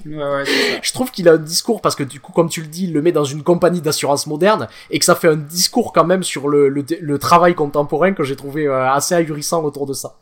ouais, 0.06 0.44
ça. 0.44 0.52
je 0.82 0.92
trouve 0.92 1.10
qu'il 1.10 1.28
a 1.28 1.32
un 1.32 1.38
discours 1.38 1.80
parce 1.80 1.96
que 1.96 2.02
du 2.02 2.20
coup, 2.20 2.32
comme 2.32 2.48
tu 2.48 2.60
le 2.60 2.66
dis, 2.66 2.84
il 2.84 2.92
le 2.92 3.00
met 3.02 3.12
dans 3.12 3.24
une 3.24 3.42
compagnie 3.42 3.80
d'assurance 3.80 4.26
moderne 4.26 4.68
et 4.90 4.98
que 4.98 5.04
ça 5.04 5.14
fait 5.14 5.28
un 5.28 5.36
discours 5.36 5.92
quand 5.92 6.04
même 6.04 6.22
sur 6.22 6.48
le, 6.48 6.68
le, 6.68 6.84
le 7.00 7.18
travail 7.18 7.54
contemporain 7.54 8.12
que 8.12 8.24
j'ai 8.24 8.36
trouvé 8.36 8.66
euh, 8.66 8.90
assez 8.90 9.14
ahurissant 9.14 9.62
autour 9.64 9.86
de 9.86 9.94
ça. 9.94 10.16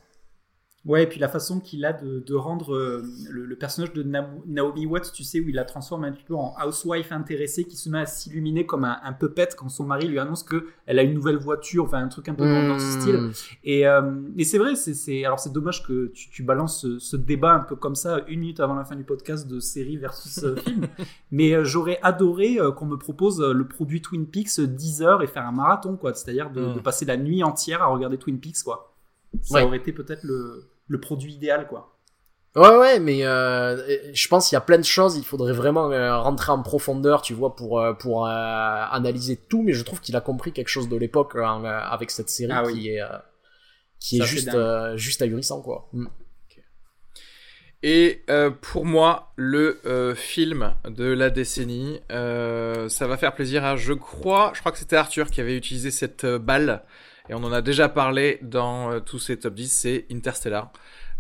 Ouais, 0.87 1.03
et 1.03 1.07
puis 1.09 1.19
la 1.19 1.29
façon 1.29 1.59
qu'il 1.59 1.85
a 1.85 1.93
de, 1.93 2.21
de 2.21 2.35
rendre 2.35 2.73
euh, 2.73 3.03
le, 3.29 3.45
le, 3.45 3.57
personnage 3.57 3.93
de 3.93 4.05
Naomi 4.05 4.87
Watts, 4.87 5.11
tu 5.13 5.25
sais, 5.25 5.41
où 5.41 5.49
il 5.49 5.57
la 5.57 5.65
transforme 5.65 6.05
un 6.05 6.13
petit 6.13 6.23
peu 6.23 6.37
en 6.37 6.55
housewife 6.65 7.11
intéressée 7.11 7.65
qui 7.65 7.77
se 7.77 7.91
met 7.91 7.99
à 7.99 8.07
s'illuminer 8.07 8.67
comme 8.67 8.85
un, 8.85 8.99
un 9.03 9.13
puppet 9.13 9.49
quand 9.57 9.69
son 9.69 9.83
mari 9.83 10.07
lui 10.07 10.21
annonce 10.21 10.45
que 10.45 10.69
elle 10.87 11.01
a 11.01 11.03
une 11.03 11.15
nouvelle 11.15 11.39
voiture, 11.39 11.85
enfin 11.85 12.05
un 12.05 12.09
truc 12.09 12.29
un 12.29 12.35
peu 12.35 12.45
mmh. 12.45 12.69
dans, 12.69 12.79
ce 12.79 13.01
style. 13.01 13.31
Et, 13.65 13.89
euh, 13.89 14.13
et 14.39 14.45
c'est 14.45 14.59
vrai, 14.59 14.77
c'est 14.77 15.25
alors 15.25 15.41
c'est 15.41 15.53
dommage 15.53 15.83
que 15.83 16.07
tu, 16.15 16.31
tu 16.31 16.45
balances 16.45 16.83
ce, 16.83 17.01
ce, 17.01 17.17
débat 17.17 17.55
un 17.55 17.61
peu 17.61 17.75
comme 17.75 17.97
ça 17.97 18.21
une 18.29 18.41
minute 18.41 18.61
avant 18.61 18.77
la 18.77 18.85
fin 18.85 18.95
du 18.95 19.03
podcast 19.03 19.49
de 19.49 19.59
série 19.59 19.97
versus 19.97 20.45
euh, 20.45 20.55
film. 20.55 20.87
Mais 21.33 21.65
j'aurais 21.65 21.99
adoré 22.03 22.59
qu'on 22.77 22.87
me 22.87 22.97
propose 22.97 23.43
le 23.43 23.67
produit 23.67 24.01
Twin 24.01 24.27
Peaks 24.27 24.61
10 24.61 25.03
heures 25.03 25.23
et 25.25 25.27
faire 25.27 25.47
un 25.47 25.53
marathon, 25.53 25.97
quoi. 25.97 26.15
C'est-à-dire 26.15 26.51
de, 26.51 26.61
mmh. 26.61 26.75
de, 26.75 26.81
passer 26.81 27.05
la 27.05 27.17
nuit 27.17 27.43
entière 27.43 27.83
à 27.83 27.87
regarder 27.87 28.19
Twin 28.19 28.39
Peaks, 28.39 28.63
quoi. 28.65 28.95
Ça 29.43 29.59
ouais. 29.59 29.65
aurait 29.65 29.79
été 29.79 29.93
peut-être 29.93 30.23
le 30.23 30.63
le 30.89 31.01
produit 31.01 31.35
idéal, 31.35 31.67
quoi. 31.67 31.93
Ouais, 32.55 32.75
ouais, 32.75 33.01
mais 33.01 33.25
euh, 33.27 33.77
je 34.15 34.29
pense 34.29 34.49
qu'il 34.49 34.57
y 34.57 34.59
a 34.59 34.63
plein 34.63 34.79
de 34.79 34.85
choses. 34.85 35.17
Il 35.17 35.25
faudrait 35.25 35.53
vraiment 35.53 35.91
euh, 35.93 36.19
rentrer 36.19 36.53
en 36.53 36.63
profondeur, 36.63 37.21
tu 37.21 37.35
vois, 37.35 37.55
pour 37.55 37.81
euh, 37.81 37.93
pour 37.93 38.27
analyser 38.27 39.37
tout. 39.37 39.63
Mais 39.63 39.75
je 39.75 39.85
trouve 39.85 40.01
qu'il 40.01 40.17
a 40.17 40.23
compris 40.23 40.53
quelque 40.53 40.69
chose 40.69 40.89
de 40.89 40.97
l'époque 40.97 41.37
avec 41.37 42.11
cette 42.11 42.31
série 42.31 42.53
ah, 42.55 42.63
qui 42.63 42.73
oui. 42.73 42.89
est 42.89 43.03
qui 44.01 44.19
Ça 44.19 44.25
est 44.25 44.27
juste 44.27 44.97
juste 44.97 45.21
ahurissant, 45.21 45.61
quoi. 45.61 45.91
Mm. 45.93 46.07
Et 47.83 48.23
euh, 48.31 48.51
pour 48.51 48.85
moi, 48.85 49.33
le 49.37 49.81
euh, 49.87 50.15
film 50.15 50.75
de 50.89 51.05
la 51.05 51.31
décennie, 51.31 52.01
euh, 52.11 52.89
ça 52.89 53.07
va 53.07 53.17
faire 53.17 53.35
plaisir 53.35 53.65
à, 53.65 53.77
je 53.77 53.93
crois, 53.93 54.51
je 54.55 54.61
crois 54.61 54.73
que 54.73 54.79
c'était 54.79 54.97
Arthur 54.97 55.31
qui 55.31 55.41
avait 55.41 55.57
utilisé 55.57 55.91
cette 55.91 56.27
balle 56.27 56.83
et 57.29 57.35
on 57.35 57.45
en 57.45 57.53
a 57.53 57.63
déjà 57.63 57.89
parlé 57.89 58.39
dans 58.43 58.93
euh, 58.93 59.01
tous 59.01 59.19
ces 59.19 59.39
top 59.39 59.55
10, 59.55 59.69
c'est 59.69 60.07
Interstellar. 60.11 60.71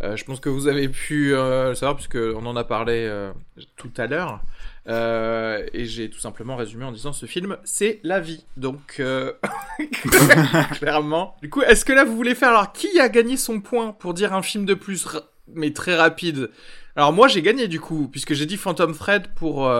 Euh, 0.03 0.15
je 0.15 0.25
pense 0.25 0.41
que 0.41 0.51
vous 0.51 0.69
avez 0.69 0.89
pu 0.89 1.35
euh, 1.35 1.71
le 1.71 1.75
savoir 1.75 1.97
puisque 1.97 2.17
on 2.17 2.45
en 2.45 2.55
a 2.55 2.65
parlé 2.65 3.07
euh, 3.09 3.33
tout 3.77 3.91
à 3.97 4.07
l'heure. 4.07 4.43
et 4.87 5.85
j'ai 5.87 6.11
tout 6.11 6.19
simplement 6.19 6.57
résumé 6.57 6.85
en 6.85 6.93
disant 6.93 7.13
ce 7.13 7.27
film, 7.27 7.57
c'est 7.65 8.01
la 8.03 8.21
vie. 8.21 8.45
Donc 8.57 9.03
clairement. 10.73 11.37
Du 11.41 11.49
coup, 11.49 11.63
est-ce 11.63 11.85
que 11.85 11.93
là 11.93 12.05
vous 12.05 12.15
voulez 12.15 12.35
faire 12.35 12.51
alors 12.51 12.73
qui 12.73 13.01
a 13.01 13.09
gagné 13.09 13.37
son 13.37 13.61
point 13.61 13.93
pour 13.93 14.13
dire 14.13 14.35
un 14.35 14.43
film 14.43 14.67
de 14.67 14.75
plus 14.75 15.07
mais 15.55 15.73
très 15.73 15.97
rapide? 15.97 16.51
Alors 16.95 17.13
moi 17.13 17.29
j'ai 17.29 17.43
gagné 17.43 17.69
du 17.69 17.81
coup 17.81 18.09
puisque 18.09 18.35
j'ai 18.35 18.47
dit 18.47 18.57
Phantom 18.57 18.93
Fred 18.95 19.29
pour 19.35 19.71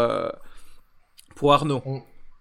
pour 1.35 1.53
Arnaud. 1.53 1.83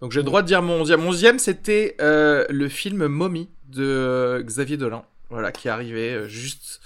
Donc 0.01 0.11
j'ai 0.11 0.19
le 0.19 0.25
droit 0.25 0.41
de 0.41 0.47
dire 0.47 0.61
mon 0.61 0.81
onzième. 0.81 1.01
Mon 1.01 1.09
onzième, 1.09 1.39
c'était 1.39 1.97
le 1.99 2.67
film 2.69 3.07
Mommy 3.07 3.49
de 3.67 4.41
Xavier 4.45 4.77
Dolan, 4.77 5.05
voilà, 5.29 5.51
qui 5.51 5.67
est 5.67 5.71
arrivé 5.71 6.13
euh, 6.13 6.27
juste 6.27 6.81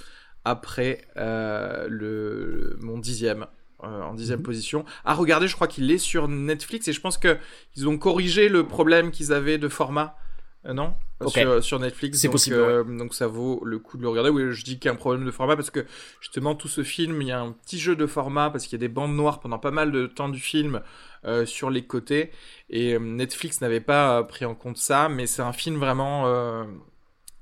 après 0.45 1.01
euh, 1.17 1.87
le 1.89 2.77
mon 2.81 2.97
dixième. 2.97 3.45
Euh, 3.81 4.01
en 4.01 4.13
dixième 4.13 4.41
-hmm. 4.41 4.43
position. 4.43 4.83
À 5.05 5.13
regarder, 5.13 5.47
je 5.47 5.55
crois 5.55 5.67
qu'il 5.67 5.89
est 5.89 5.99
sur 5.99 6.27
Netflix 6.27 6.89
et 6.89 6.93
je 6.93 6.99
pense 6.99 7.17
que 7.17 7.37
ils 7.77 7.87
ont 7.87 7.97
corrigé 7.97 8.49
le 8.49 8.67
problème 8.67 9.09
qu'ils 9.09 9.31
avaient 9.31 9.57
de 9.57 9.69
format, 9.69 10.17
euh, 10.65 10.73
non? 10.73 10.95
Okay. 11.21 11.41
sur, 11.41 11.63
sur, 11.63 11.79
Netflix. 11.79 12.19
C'est 12.19 12.27
possible. 12.27 12.57
Euh, 12.57 12.83
ouais. 12.83 12.97
Donc 12.97 13.13
ça 13.13 13.27
vaut 13.27 13.61
le 13.63 13.79
coup 13.79 13.95
de 13.95 14.01
le 14.01 14.09
regarder. 14.09 14.29
Oui, 14.29 14.51
je 14.51 14.63
dis 14.65 14.79
qu'il 14.79 14.85
y 14.85 14.89
a 14.89 14.93
un 14.93 14.97
problème 14.97 15.25
de 15.25 15.31
format 15.31 15.55
parce 15.55 15.71
que 15.71 15.85
justement 16.19 16.55
tout 16.55 16.67
ce 16.67 16.83
film, 16.83 17.21
il 17.21 17.29
y 17.29 17.31
a 17.31 17.39
un 17.39 17.53
petit 17.53 17.79
jeu 17.79 17.95
de 17.95 18.05
format 18.05 18.49
parce 18.49 18.65
qu'il 18.65 18.73
y 18.73 18.81
a 18.81 18.85
des 18.85 18.93
bandes 18.93 19.15
noires 19.15 19.39
pendant 19.39 19.59
pas 19.59 19.71
mal 19.71 19.93
de 19.93 20.07
temps 20.07 20.27
du 20.29 20.41
film 20.41 20.81
euh, 21.25 21.45
sur 21.45 21.69
les 21.69 21.83
côtés 21.83 22.31
et 22.69 22.93
euh, 22.93 22.99
Netflix 22.99 23.61
n'avait 23.61 23.81
pas 23.81 24.23
pris 24.23 24.45
en 24.45 24.55
compte 24.55 24.77
ça, 24.77 25.09
mais 25.09 25.27
c'est 25.27 25.41
un 25.41 25.53
film 25.53 25.77
vraiment 25.77 26.27
euh, 26.27 26.63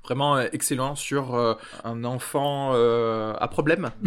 vraiment 0.08 0.40
excellent 0.40 0.94
sur 0.94 1.34
euh, 1.34 1.54
un 1.84 2.04
enfant 2.04 2.70
euh, 2.72 3.34
à 3.38 3.48
problème. 3.48 3.90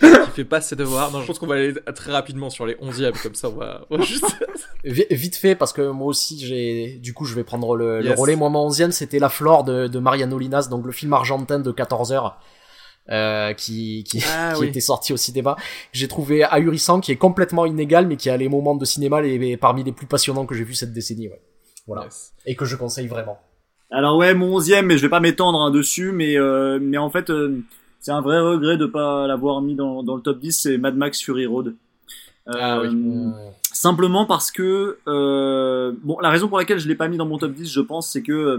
qui 0.00 0.30
fait 0.32 0.44
pas 0.44 0.60
ses 0.60 0.76
devoirs. 0.76 1.10
Non, 1.10 1.22
je 1.22 1.26
pense 1.26 1.38
qu'on 1.38 1.46
va 1.46 1.54
aller 1.56 1.74
très 1.94 2.12
rapidement 2.12 2.50
sur 2.50 2.66
les 2.66 2.74
11e, 2.74 3.20
comme 3.20 3.34
ça 3.34 3.48
on 3.48 3.56
va, 3.56 3.86
on 3.90 3.98
va 3.98 4.04
juste... 4.04 4.26
Vite 4.84 5.36
fait, 5.36 5.56
parce 5.56 5.72
que 5.72 5.90
moi 5.90 6.06
aussi, 6.06 6.38
j'ai, 6.38 6.98
du 7.02 7.14
coup, 7.14 7.24
je 7.24 7.34
vais 7.34 7.42
prendre 7.42 7.74
le, 7.74 8.00
yes. 8.00 8.14
le 8.14 8.20
relais. 8.20 8.36
Moi, 8.36 8.48
mon 8.48 8.70
11e, 8.70 8.92
c'était 8.92 9.18
La 9.18 9.28
Flore 9.28 9.64
de, 9.64 9.88
de 9.88 9.98
Mariano 9.98 10.38
Linas, 10.38 10.68
donc 10.70 10.86
le 10.86 10.92
film 10.92 11.12
argentin 11.12 11.58
de 11.58 11.72
14 11.72 12.12
heures. 12.12 12.38
Euh, 13.10 13.54
qui 13.54 14.04
qui, 14.04 14.22
ah, 14.28 14.52
qui 14.54 14.60
oui. 14.60 14.68
était 14.68 14.80
sorti 14.80 15.12
au 15.12 15.16
cinéma. 15.16 15.56
J'ai 15.92 16.08
trouvé 16.08 16.44
ahurissant, 16.44 17.00
qui 17.00 17.10
est 17.12 17.16
complètement 17.16 17.64
inégal, 17.64 18.06
mais 18.06 18.16
qui 18.16 18.28
a 18.28 18.36
les 18.36 18.48
moments 18.48 18.74
de 18.74 18.84
cinéma 18.84 19.22
les, 19.22 19.38
les 19.38 19.56
parmi 19.56 19.82
les 19.82 19.92
plus 19.92 20.06
passionnants 20.06 20.44
que 20.44 20.54
j'ai 20.54 20.64
vu 20.64 20.74
cette 20.74 20.92
décennie. 20.92 21.28
Ouais. 21.28 21.40
Voilà. 21.86 22.04
Yes. 22.04 22.34
Et 22.44 22.54
que 22.54 22.66
je 22.66 22.76
conseille 22.76 23.06
vraiment. 23.06 23.38
Alors 23.90 24.18
ouais, 24.18 24.34
mon 24.34 24.56
onzième, 24.56 24.86
mais 24.86 24.98
je 24.98 25.02
vais 25.02 25.08
pas 25.08 25.20
m'étendre 25.20 25.60
hein, 25.60 25.70
dessus, 25.70 26.12
mais 26.12 26.36
euh, 26.36 26.78
mais 26.80 26.98
en 26.98 27.08
fait, 27.08 27.30
euh, 27.30 27.62
c'est 28.00 28.10
un 28.10 28.20
vrai 28.20 28.38
regret 28.40 28.76
de 28.76 28.84
pas 28.86 29.26
l'avoir 29.26 29.62
mis 29.62 29.74
dans, 29.74 30.02
dans 30.02 30.16
le 30.16 30.22
top 30.22 30.38
10, 30.38 30.52
c'est 30.52 30.78
Mad 30.78 30.94
Max 30.96 31.22
Fury 31.22 31.46
Road. 31.46 31.74
Ah, 32.46 32.80
oui. 32.80 32.88
Simplement 33.72 34.26
parce 34.26 34.50
que 34.50 34.98
euh, 35.06 35.92
bon, 36.02 36.18
la 36.20 36.30
raison 36.30 36.48
pour 36.48 36.58
laquelle 36.58 36.78
je 36.78 36.88
l'ai 36.88 36.94
pas 36.94 37.08
mis 37.08 37.16
dans 37.16 37.26
mon 37.26 37.38
top 37.38 37.52
10, 37.52 37.70
je 37.70 37.80
pense, 37.80 38.10
c'est 38.10 38.22
que 38.22 38.32
euh, 38.32 38.58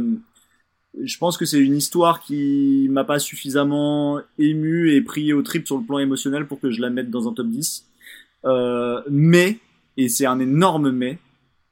je 1.03 1.17
pense 1.17 1.37
que 1.37 1.45
c'est 1.45 1.59
une 1.59 1.75
histoire 1.75 2.21
qui 2.21 2.87
m'a 2.89 3.03
pas 3.03 3.19
suffisamment 3.19 4.19
ému 4.37 4.91
et 4.91 5.01
pris 5.01 5.33
au 5.33 5.41
trip 5.41 5.65
sur 5.65 5.77
le 5.77 5.83
plan 5.83 5.99
émotionnel 5.99 6.45
pour 6.45 6.59
que 6.59 6.71
je 6.71 6.81
la 6.81 6.89
mette 6.89 7.09
dans 7.09 7.27
un 7.27 7.33
top 7.33 7.47
10. 7.47 7.85
Euh, 8.45 9.01
mais, 9.09 9.59
et 9.97 10.09
c'est 10.09 10.25
un 10.25 10.39
énorme 10.39 10.91
mais, 10.91 11.19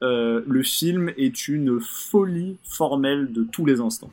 euh, 0.02 0.42
le 0.46 0.62
film 0.62 1.12
est 1.16 1.48
une 1.48 1.80
folie 1.80 2.56
formelle 2.62 3.32
de 3.32 3.44
tous 3.44 3.66
les 3.66 3.80
instants. 3.80 4.10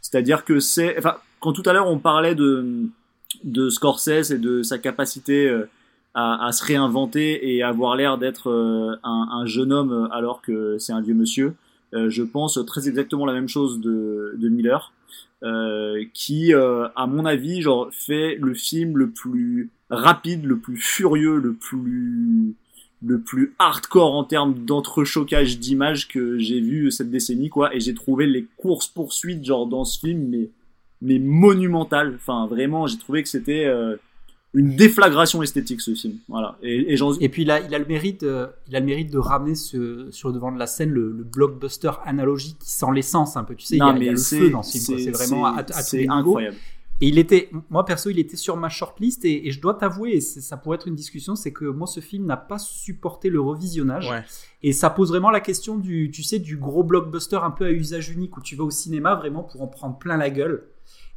C'est-à-dire 0.00 0.44
que 0.44 0.60
c'est, 0.60 0.96
enfin, 0.98 1.16
quand 1.40 1.52
tout 1.52 1.62
à 1.66 1.72
l'heure 1.72 1.88
on 1.88 1.98
parlait 1.98 2.34
de 2.34 2.88
de 3.44 3.68
Scorsese 3.68 4.30
et 4.30 4.38
de 4.38 4.62
sa 4.62 4.78
capacité 4.78 5.48
euh, 5.48 5.68
à, 6.14 6.50
se 6.52 6.64
réinventer 6.64 7.54
et 7.54 7.62
avoir 7.62 7.96
l'air 7.96 8.16
d'être 8.16 8.50
un, 9.02 9.28
un, 9.30 9.44
jeune 9.44 9.70
homme 9.70 10.08
alors 10.12 10.40
que 10.40 10.78
c'est 10.78 10.92
un 10.92 11.02
vieux 11.02 11.12
monsieur. 11.12 11.54
Je 11.92 12.22
pense 12.22 12.58
très 12.66 12.88
exactement 12.88 13.26
la 13.26 13.32
même 13.32 13.48
chose 13.48 13.80
de, 13.80 14.34
de 14.38 14.48
Miller. 14.48 14.92
Euh, 15.42 16.02
qui, 16.14 16.54
euh, 16.54 16.88
à 16.96 17.06
mon 17.06 17.26
avis, 17.26 17.60
genre 17.60 17.88
fait 17.92 18.36
le 18.40 18.54
film 18.54 18.96
le 18.96 19.10
plus 19.10 19.70
rapide, 19.90 20.44
le 20.44 20.58
plus 20.58 20.78
furieux, 20.78 21.38
le 21.38 21.52
plus 21.52 22.54
le 23.02 23.20
plus 23.20 23.54
hardcore 23.58 24.14
en 24.14 24.24
termes 24.24 24.64
d'entrechoquage 24.64 25.58
d'images 25.58 26.08
que 26.08 26.38
j'ai 26.38 26.62
vu 26.62 26.90
cette 26.90 27.10
décennie 27.10 27.50
quoi 27.50 27.74
et 27.74 27.78
j'ai 27.78 27.92
trouvé 27.92 28.26
les 28.26 28.46
courses 28.56 28.88
poursuites 28.88 29.44
genre 29.44 29.66
dans 29.66 29.84
ce 29.84 29.98
film 29.98 30.28
mais 30.30 30.48
mais 31.02 31.18
monumentales 31.18 32.14
enfin 32.16 32.46
vraiment 32.46 32.86
j'ai 32.86 32.96
trouvé 32.96 33.22
que 33.22 33.28
c'était 33.28 33.66
euh, 33.66 33.96
une 34.56 34.74
déflagration 34.74 35.42
esthétique 35.42 35.82
ce 35.82 35.94
film. 35.94 36.14
Voilà. 36.28 36.56
Et, 36.62 36.94
et, 36.94 36.98
et 37.20 37.28
puis 37.28 37.42
il 37.42 37.50
a, 37.50 37.60
il 37.60 37.74
a 37.74 37.78
le 37.78 37.84
mérite, 37.84 38.22
euh, 38.22 38.48
il 38.68 38.74
a 38.74 38.80
le 38.80 38.86
mérite 38.86 39.12
de 39.12 39.18
ramener 39.18 39.54
ce, 39.54 40.08
sur 40.10 40.30
le 40.30 40.34
devant 40.34 40.50
de 40.50 40.58
la 40.58 40.66
scène 40.66 40.90
le, 40.90 41.12
le 41.12 41.24
blockbuster 41.24 41.90
analogique 42.04 42.56
sans 42.60 42.90
l'essence 42.90 43.36
un 43.36 43.44
peu. 43.44 43.54
Tu 43.54 43.66
sais, 43.66 43.76
il, 43.76 43.78
y 43.78 43.82
a, 43.82 43.92
le 43.92 44.16
feu 44.16 44.48
dans 44.50 44.62
ce 44.62 44.78
film. 44.78 44.98
C'est 44.98 45.10
vraiment 45.10 45.44
à, 45.44 45.60
à 45.60 45.82
incroyable. 46.08 46.56
Et 47.02 47.08
il 47.08 47.18
était, 47.18 47.50
moi 47.68 47.84
perso, 47.84 48.08
il 48.08 48.18
était 48.18 48.38
sur 48.38 48.56
ma 48.56 48.70
shortlist 48.70 49.26
et, 49.26 49.46
et 49.46 49.50
je 49.50 49.60
dois 49.60 49.74
t'avouer, 49.74 50.12
et 50.12 50.20
ça 50.22 50.56
pourrait 50.56 50.76
être 50.76 50.88
une 50.88 50.94
discussion, 50.94 51.36
c'est 51.36 51.52
que 51.52 51.66
moi 51.66 51.86
ce 51.86 52.00
film 52.00 52.24
n'a 52.24 52.38
pas 52.38 52.58
supporté 52.58 53.28
le 53.28 53.38
revisionnage. 53.38 54.08
Ouais. 54.08 54.24
Et 54.62 54.72
ça 54.72 54.88
pose 54.88 55.10
vraiment 55.10 55.28
la 55.28 55.40
question 55.40 55.76
du, 55.76 56.10
tu 56.10 56.22
sais, 56.22 56.38
du 56.38 56.56
gros 56.56 56.82
blockbuster 56.82 57.36
un 57.42 57.50
peu 57.50 57.66
à 57.66 57.70
usage 57.70 58.08
unique 58.08 58.38
où 58.38 58.40
tu 58.40 58.56
vas 58.56 58.64
au 58.64 58.70
cinéma 58.70 59.14
vraiment 59.14 59.42
pour 59.42 59.60
en 59.60 59.66
prendre 59.66 59.98
plein 59.98 60.16
la 60.16 60.30
gueule. 60.30 60.64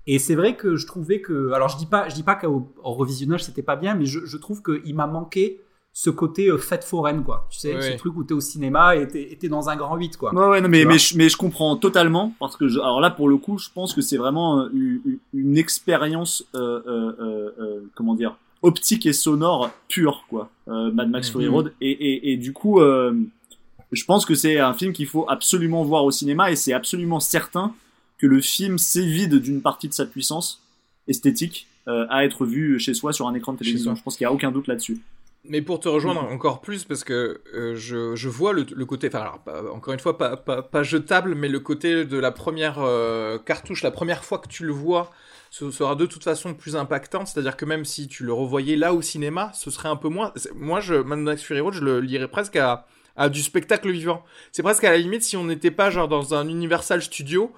Et 0.08 0.18
c'est 0.20 0.36
vrai 0.36 0.56
que 0.56 0.76
je 0.76 0.88
trouvais 0.88 1.22
que, 1.22 1.52
alors 1.52 1.70
je 1.70 1.78
dis 1.78 1.86
pas, 1.86 2.10
je 2.10 2.16
dis 2.16 2.24
pas 2.24 2.36
qu'au 2.36 2.74
revisionnage 2.84 3.44
c'était 3.44 3.62
pas 3.62 3.76
bien, 3.76 3.96
mais 3.96 4.06
je, 4.06 4.26
je 4.26 4.38
trouve 4.38 4.62
qu'il 4.64 4.96
m'a 4.96 5.08
manqué 5.08 5.62
ce 5.92 6.10
côté 6.10 6.50
euh, 6.50 6.58
fête 6.58 6.84
foraine 6.84 7.24
quoi. 7.24 7.48
Tu 7.50 7.60
sais, 7.60 7.82
ce 7.82 7.98
truc 7.98 8.16
où 8.16 8.24
t'es 8.24 8.34
au 8.34 8.40
cinéma 8.40 8.96
et 8.96 9.08
t'es 9.08 9.50
dans 9.50 9.70
un 9.70 9.76
grand 9.76 9.98
8 9.98 10.18
quoi. 10.18 10.34
Ouais 10.34 10.48
ouais 10.48 10.62
non, 10.62 10.70
mais 10.70 10.86
mais 10.86 10.98
je, 10.98 11.18
mais 11.18 11.30
je 11.30 11.38
comprends 11.38 11.76
totalement 11.76 12.34
parce 12.40 12.56
que 12.56 12.68
je, 12.68 12.80
alors 12.80 13.02
là 13.02 13.10
pour 13.10 13.28
le 13.28 13.38
coup 13.38 13.58
je 13.58 13.70
pense 13.74 13.94
que 13.94 14.02
c'est 14.02 14.18
vraiment 14.18 14.62
euh, 14.62 14.70
une, 14.74 15.20
une 15.34 15.58
expérience 15.58 16.46
euh, 16.56 16.82
euh, 16.88 17.52
euh, 17.60 17.82
comment 17.96 18.16
dire 18.16 18.38
optique 18.62 19.06
et 19.06 19.14
sonore 19.14 19.72
pure 19.88 20.26
quoi. 20.30 20.50
Mad 20.68 21.10
Max 21.10 21.30
Fury 21.30 21.48
mhm. 21.48 21.54
Road 21.54 21.74
et, 21.82 21.92
et, 21.92 22.32
et 22.34 22.38
du 22.38 22.54
coup 22.54 22.80
je 22.80 24.06
pense 24.06 24.26
que 24.26 24.36
c'est 24.36 24.60
un 24.60 24.74
film 24.74 24.94
qu'il 24.94 25.08
faut 25.08 25.26
absolument 25.28 25.84
voir 25.84 26.06
au 26.06 26.12
cinéma 26.12 26.52
et 26.52 26.56
c'est 26.56 26.74
absolument 26.74 27.20
certain 27.20 27.74
que 28.20 28.28
le 28.28 28.42
film 28.42 28.78
s'évide 28.78 29.36
d'une 29.36 29.62
partie 29.62 29.88
de 29.88 29.94
sa 29.94 30.06
puissance 30.06 30.62
esthétique 31.08 31.68
euh, 31.88 32.06
à 32.10 32.24
être 32.26 32.46
vu 32.46 32.80
chez 32.80 32.94
soi 32.94 33.14
sur 33.14 33.28
un 33.28 33.34
écran 33.34 33.54
de 33.54 33.58
télévision. 33.58 33.96
Je 33.96 34.04
pense 34.04 34.16
qu'il 34.16 34.26
n'y 34.26 34.30
a 34.30 34.34
aucun 34.34 34.52
doute 34.52 34.68
là-dessus. 34.68 35.00
Mais 35.46 35.62
pour 35.62 35.80
te 35.80 35.88
rejoindre 35.88 36.22
encore 36.22 36.60
plus, 36.60 36.84
parce 36.84 37.06
que 37.06 37.42
euh, 37.56 37.74
je, 37.76 38.16
je, 38.16 38.30
vois 38.30 38.52
le, 38.52 38.66
le 38.76 38.86
côté, 38.86 39.08
enfin, 39.08 39.32
encore 39.74 39.94
une 39.94 40.00
fois, 40.00 40.18
pas, 40.18 40.36
pas, 40.36 40.62
pas, 40.62 40.84
jetable, 40.84 41.34
mais 41.34 41.48
le 41.48 41.62
côté 41.62 42.04
de 42.04 42.18
la 42.18 42.32
première 42.32 42.80
euh, 42.80 43.40
cartouche, 43.40 43.82
la 43.82 43.92
première 43.92 44.26
fois 44.26 44.40
que 44.40 44.50
tu 44.50 44.66
le 44.66 44.74
vois, 44.74 45.12
ce 45.50 45.72
sera 45.72 45.96
de 45.96 46.06
toute 46.06 46.26
façon 46.26 46.54
plus 46.54 46.76
impactant. 46.76 47.26
C'est-à-dire 47.26 47.56
que 47.56 47.64
même 47.64 47.86
si 47.86 48.10
tu 48.10 48.26
le 48.26 48.34
revoyais 48.34 48.76
là 48.76 48.94
au 48.94 49.02
cinéma, 49.02 49.52
ce 49.56 49.72
serait 49.72 49.90
un 49.90 49.96
peu 49.96 50.10
moins. 50.10 50.34
Moi, 50.56 50.82
je, 50.82 50.96
Mad 50.96 51.20
Max 51.20 51.42
Fury 51.42 51.62
Road, 51.62 51.74
je 51.74 51.84
le 51.86 52.02
lirais 52.02 52.28
presque 52.28 52.58
à, 52.58 52.86
à 53.16 53.30
du 53.30 53.42
spectacle 53.42 53.90
vivant. 53.90 54.24
C'est 54.52 54.62
presque 54.62 54.84
à 54.84 54.92
la 54.92 54.98
limite 54.98 55.24
si 55.24 55.38
on 55.38 55.46
n'était 55.46 55.72
pas 55.72 55.90
genre 55.90 56.10
dans 56.10 56.34
un 56.34 56.48
Universal 56.50 57.02
Studio 57.02 57.54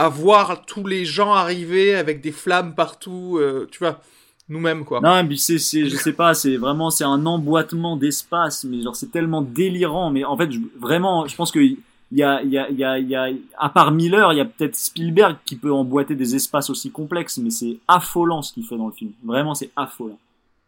à 0.00 0.08
voir 0.08 0.64
tous 0.64 0.86
les 0.86 1.04
gens 1.04 1.34
arriver 1.34 1.94
avec 1.94 2.22
des 2.22 2.32
flammes 2.32 2.74
partout, 2.74 3.36
euh, 3.38 3.68
tu 3.70 3.80
vois, 3.80 4.00
nous-mêmes 4.48 4.86
quoi. 4.86 5.00
Non, 5.02 5.22
mais 5.22 5.36
c'est, 5.36 5.58
c'est, 5.58 5.90
je 5.90 5.96
sais 5.96 6.14
pas, 6.14 6.32
c'est 6.32 6.56
vraiment, 6.56 6.88
c'est 6.88 7.04
un 7.04 7.26
emboîtement 7.26 7.98
d'espace, 7.98 8.64
mais 8.64 8.80
genre 8.80 8.96
c'est 8.96 9.12
tellement 9.12 9.42
délirant, 9.42 10.10
mais 10.10 10.24
en 10.24 10.38
fait, 10.38 10.48
vraiment, 10.78 11.26
je 11.26 11.36
pense 11.36 11.50
que 11.50 11.58
il 11.60 11.76
y 12.12 12.22
a, 12.22 12.42
il 12.42 12.50
y 12.50 12.56
a, 12.56 12.70
il 12.70 12.78
y 12.78 12.84
a, 12.84 12.98
y 12.98 13.14
a, 13.14 13.28
à 13.58 13.68
part 13.68 13.92
Miller, 13.92 14.32
il 14.32 14.38
y 14.38 14.40
a 14.40 14.46
peut-être 14.46 14.74
Spielberg 14.74 15.36
qui 15.44 15.56
peut 15.56 15.70
emboîter 15.70 16.14
des 16.14 16.34
espaces 16.34 16.70
aussi 16.70 16.90
complexes, 16.90 17.36
mais 17.36 17.50
c'est 17.50 17.76
affolant 17.86 18.40
ce 18.40 18.54
qu'il 18.54 18.64
fait 18.64 18.78
dans 18.78 18.86
le 18.86 18.94
film. 18.94 19.12
Vraiment, 19.22 19.54
c'est 19.54 19.70
affolant. 19.76 20.18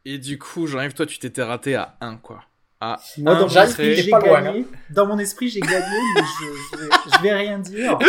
Et 0.04 0.18
du 0.18 0.38
coup, 0.38 0.66
j'arrive, 0.66 0.92
toi, 0.92 1.06
tu 1.06 1.18
t'étais 1.18 1.42
raté 1.42 1.74
à 1.74 1.97
1, 2.02 2.16
quoi. 2.16 2.42
Ah, 2.84 2.98
Moi, 3.16 3.36
dans, 3.36 3.47
mon 3.47 3.62
esprit, 3.62 3.94
j'ai 3.94 4.10
gagné. 4.10 4.66
dans 4.90 5.06
mon 5.06 5.18
esprit, 5.20 5.48
j'ai 5.48 5.60
gagné, 5.60 5.98
mais 6.16 6.22
je, 6.22 6.44
je, 6.44 6.82
vais, 6.82 6.90
je, 7.16 7.22
vais, 7.22 7.32
rien 7.32 7.58
dire. 7.60 7.97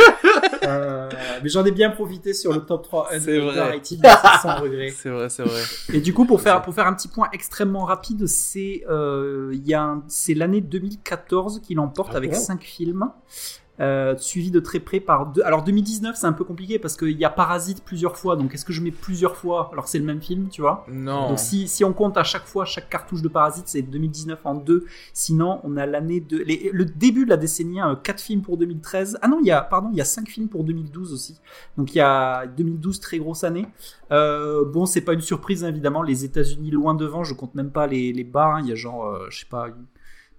Euh, 0.64 1.10
mais 1.44 1.50
j'en 1.50 1.66
ai 1.66 1.72
bien 1.72 1.90
profité 1.90 2.34
sur 2.34 2.54
le 2.54 2.62
top 2.62 2.84
3 2.84 3.10
C'est 3.20 3.38
vrai. 3.38 3.82
sans 4.42 4.62
regret. 4.62 4.94
C'est 4.96 5.10
vrai, 5.10 5.28
c'est 5.28 5.44
vrai. 5.44 5.62
Et 5.92 6.00
du 6.00 6.14
coup, 6.14 6.26
pour 6.26 6.42
faire, 6.42 6.62
pour 6.62 6.74
faire 6.74 6.88
un 6.88 6.94
petit 6.94 7.10
point 7.10 7.28
extrêmement 7.34 7.84
rapide, 7.84 8.26
c'est 8.28 8.86
euh, 8.90 9.54
c'est 10.08 10.34
l'année 10.34 10.62
2014 10.62 11.60
qu'il 11.60 11.80
emporte 11.80 12.12
ah 12.14 12.18
avec 12.18 12.34
5 12.34 12.64
films. 12.64 13.10
Euh, 13.80 14.16
suivi 14.18 14.52
de 14.52 14.60
très 14.60 14.80
près 14.80 15.00
par 15.00 15.26
deux. 15.26 15.42
Alors 15.42 15.64
2019, 15.64 16.16
c'est 16.16 16.28
un 16.28 16.34
peu 16.34 16.44
compliqué 16.44 16.78
parce 16.78 16.96
qu'il 16.96 17.18
y 17.18 17.26
a 17.26 17.32
Parasite 17.32 17.84
plusieurs 17.84 18.18
fois. 18.18 18.36
Donc 18.36 18.54
est-ce 18.54 18.66
que 18.66 18.74
je 18.74 18.82
mets 18.82 18.92
plusieurs 18.92 19.36
fois 19.36 19.72
alors 19.74 19.88
c'est 19.88 19.98
le 19.98 20.06
même 20.06 20.22
film, 20.22 20.50
tu 20.50 20.62
vois? 20.62 20.86
Non. 20.92 21.30
Donc 21.30 21.40
si, 21.40 21.68
si 21.68 21.84
on 21.84 21.92
compte 21.92 22.16
à 22.18 22.24
chaque 22.24 22.46
fois 22.46 22.66
chaque 22.66 22.88
cartouche 22.88 23.24
de 23.24 23.28
Parasite, 23.30 23.64
c'est 23.66 23.82
2019 23.82 24.40
en 24.44 24.54
deux. 24.54 24.86
Sinon, 25.14 25.60
on 25.64 25.76
a 25.78 25.88
l'année 25.88 26.20
de 26.20 26.38
le 26.38 26.86
début 26.86 27.26
de 27.26 27.32
la 27.32 27.38
décennie, 27.38 27.80
4 28.04 28.22
films 28.22 28.42
pour 28.44 28.58
2013. 28.58 29.18
Ah 29.24 29.28
non, 29.28 29.40
il 29.42 29.48
y 29.48 29.52
a 29.52 29.62
pardon, 29.62 29.90
il 29.92 29.98
y 29.98 30.02
a 30.02 30.06
5 30.06 30.30
films 30.30 30.50
pour 30.50 30.64
2012 30.64 31.12
aussi. 31.12 31.40
Donc 31.76 31.96
il 31.96 31.98
y 31.98 32.02
a 32.02 32.46
2012 32.46 33.00
très 33.00 33.18
grosse 33.18 33.44
année. 33.44 33.66
Euh, 34.12 34.66
bon, 34.66 34.86
c'est 34.86 35.02
pas 35.02 35.14
une 35.14 35.22
surprise 35.22 35.64
évidemment. 35.64 36.04
Les 36.04 36.26
États-Unis 36.26 36.70
loin 36.70 36.94
devant. 36.94 37.24
Je 37.24 37.34
compte 37.34 37.56
même 37.56 37.72
pas 37.72 37.88
les 37.88 38.14
les 38.14 38.24
bas. 38.24 38.54
Hein. 38.54 38.62
Il 38.62 38.70
y 38.70 38.72
a 38.72 38.76
genre, 38.76 39.08
euh, 39.08 39.26
je 39.32 39.40
sais 39.40 39.48
pas, 39.50 39.70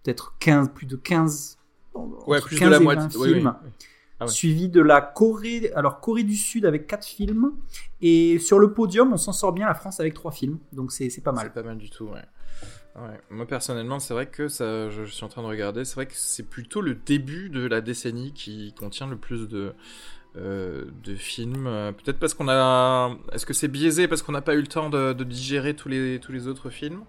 peut-être 0.05 0.37
15, 0.39 0.71
plus 0.73 0.87
de 0.87 0.95
15 0.95 1.59
ouais, 1.95 2.41
plus 2.41 2.61
de 2.61 2.67
la 2.67 2.81
moitié. 2.81 3.09
films. 3.11 3.55
Ah 4.21 4.29
suivi 4.29 4.69
de 4.69 4.81
la 4.81 5.01
Corée, 5.01 5.73
alors 5.75 6.01
Corée 6.01 6.23
du 6.23 6.37
Sud 6.37 6.67
avec 6.67 6.87
4 6.87 7.05
films. 7.05 7.53
Et 8.01 8.39
sur 8.39 8.59
le 8.59 8.73
podium, 8.73 9.13
on 9.13 9.17
s'en 9.17 9.33
sort 9.33 9.53
bien, 9.53 9.67
la 9.67 9.75
France 9.75 10.01
avec 10.01 10.15
3 10.15 10.31
films. 10.31 10.59
Donc 10.73 10.93
c'est 10.93 11.09
pas 11.23 11.33
mal. 11.33 11.47
C'est 11.47 11.63
pas 11.63 11.67
mal 11.67 11.79
du 11.79 11.91
tout, 11.91 12.07
ouais. 12.07 12.23
Ouais. 12.97 13.21
Moi 13.29 13.45
personnellement, 13.47 13.99
c'est 13.99 14.15
vrai 14.15 14.27
que 14.27 14.47
ça, 14.47 14.89
je, 14.89 15.05
suis 15.05 15.25
en 15.25 15.29
train 15.29 15.43
de 15.43 15.49
regarder, 15.49 15.85
c'est 15.85 15.97
vrai 15.97 16.07
que 16.07 16.15
c'est 16.15 16.45
plutôt 16.45 16.81
le 16.81 16.95
début 16.95 17.51
de 17.51 17.67
la 17.67 17.81
décennie 17.81 18.33
qui 18.33 18.73
contient 18.79 19.09
le 19.09 19.17
plus 19.17 19.49
de, 19.49 19.73
euh, 20.37 20.85
de 21.03 21.17
films. 21.17 21.65
Peut-être 21.65 22.21
parce 22.21 22.35
qu'on 22.35 22.49
a. 22.49 23.17
Est-ce 23.33 23.47
que 23.47 23.53
c'est 23.53 23.69
biaisé 23.69 24.07
parce 24.07 24.23
qu'on 24.23 24.33
n'a 24.33 24.43
pas 24.43 24.55
eu 24.55 24.61
le 24.61 24.69
temps 24.69 24.91
de, 24.91 25.13
de, 25.13 25.25
digérer 25.25 25.75
tous 25.75 25.89
les, 25.89 26.21
tous 26.21 26.31
les 26.31 26.47
autres 26.47 26.71
films? 26.71 27.03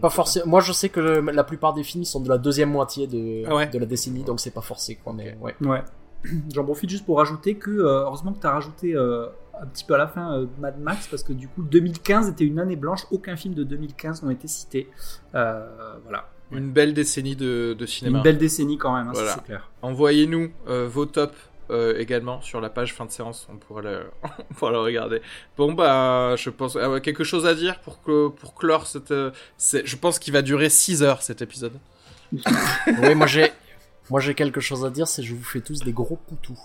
Pas 0.00 0.10
forcément. 0.10 0.46
Moi, 0.46 0.60
je 0.60 0.72
sais 0.72 0.88
que 0.88 1.00
la 1.00 1.44
plupart 1.44 1.74
des 1.74 1.82
films 1.82 2.04
sont 2.04 2.20
de 2.20 2.28
la 2.28 2.38
deuxième 2.38 2.70
moitié 2.70 3.06
de, 3.06 3.44
ah 3.48 3.66
de 3.66 3.78
la 3.78 3.86
décennie, 3.86 4.22
donc 4.22 4.40
c'est 4.40 4.50
pas 4.50 4.60
forcé, 4.60 4.96
quoi. 4.96 5.12
Mais 5.12 5.36
ouais. 5.40 5.54
Ouais. 5.60 5.82
J'en 6.54 6.64
profite 6.64 6.90
juste 6.90 7.04
pour 7.04 7.18
rajouter 7.18 7.56
que, 7.56 7.70
euh, 7.70 8.04
heureusement 8.04 8.32
que 8.32 8.40
tu 8.40 8.46
as 8.46 8.52
rajouté 8.52 8.94
euh, 8.94 9.26
un 9.60 9.66
petit 9.66 9.84
peu 9.84 9.94
à 9.94 9.98
la 9.98 10.08
fin 10.08 10.38
euh, 10.38 10.46
Mad 10.60 10.78
Max, 10.80 11.06
parce 11.08 11.22
que 11.22 11.32
du 11.32 11.48
coup, 11.48 11.62
2015 11.62 12.28
était 12.28 12.44
une 12.44 12.58
année 12.58 12.76
blanche, 12.76 13.06
aucun 13.10 13.36
film 13.36 13.54
de 13.54 13.64
2015 13.64 14.22
n'a 14.22 14.32
été 14.32 14.48
cité. 14.48 14.88
voilà. 15.32 16.28
Une 16.50 16.70
belle 16.70 16.92
décennie 16.92 17.34
de, 17.34 17.74
de, 17.78 17.86
cinéma. 17.86 18.18
Une 18.18 18.24
belle 18.24 18.36
décennie 18.36 18.76
quand 18.76 18.94
même, 18.94 19.08
hein, 19.08 19.12
c'est 19.14 19.44
clair. 19.44 19.70
Envoyez-nous 19.80 20.50
vos 20.66 21.06
tops 21.06 21.34
euh, 21.72 21.98
également 21.98 22.40
sur 22.40 22.60
la 22.60 22.70
page 22.70 22.94
fin 22.94 23.04
de 23.06 23.10
séance. 23.10 23.48
On 23.52 23.56
pourra 23.56 23.82
le, 23.82 24.10
on 24.60 24.68
le 24.68 24.78
regarder. 24.78 25.20
Bon 25.56 25.72
bah, 25.72 26.34
je 26.36 26.50
pense 26.50 26.76
ah 26.76 27.00
quelque 27.00 27.24
chose 27.24 27.46
à 27.46 27.54
dire 27.54 27.80
pour 27.80 28.02
que 28.02 28.28
pour 28.28 28.54
clore 28.54 28.86
cette. 28.86 29.10
Euh, 29.10 29.30
je 29.58 29.96
pense 29.96 30.18
qu'il 30.18 30.32
va 30.32 30.42
durer 30.42 30.68
6 30.68 31.02
heures 31.02 31.22
cet 31.22 31.42
épisode. 31.42 31.72
oui, 32.32 33.14
moi 33.14 33.26
j'ai 33.26 33.52
moi 34.10 34.20
j'ai 34.20 34.34
quelque 34.34 34.60
chose 34.60 34.84
à 34.84 34.90
dire, 34.90 35.06
c'est 35.08 35.22
je 35.22 35.34
vous 35.34 35.44
fais 35.44 35.60
tous 35.60 35.80
des 35.80 35.92
gros 35.92 36.16
poutous. 36.16 36.58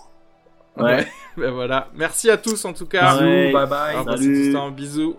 Ouais. 0.76 1.06
ben 1.36 1.50
voilà. 1.50 1.88
Merci 1.94 2.30
à 2.30 2.36
tous 2.36 2.64
en 2.64 2.72
tout 2.72 2.86
cas. 2.86 3.14
Bisous, 3.14 3.52
bye 3.52 3.66
bye. 3.66 4.04
Salut. 4.04 4.72
Bisous. 4.72 5.16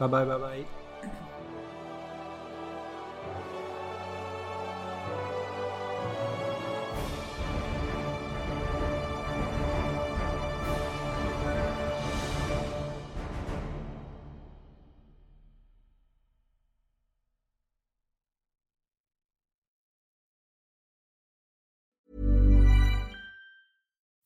Bye 0.00 0.08
bye 0.08 0.26
bye 0.26 0.38
bye. 0.38 0.77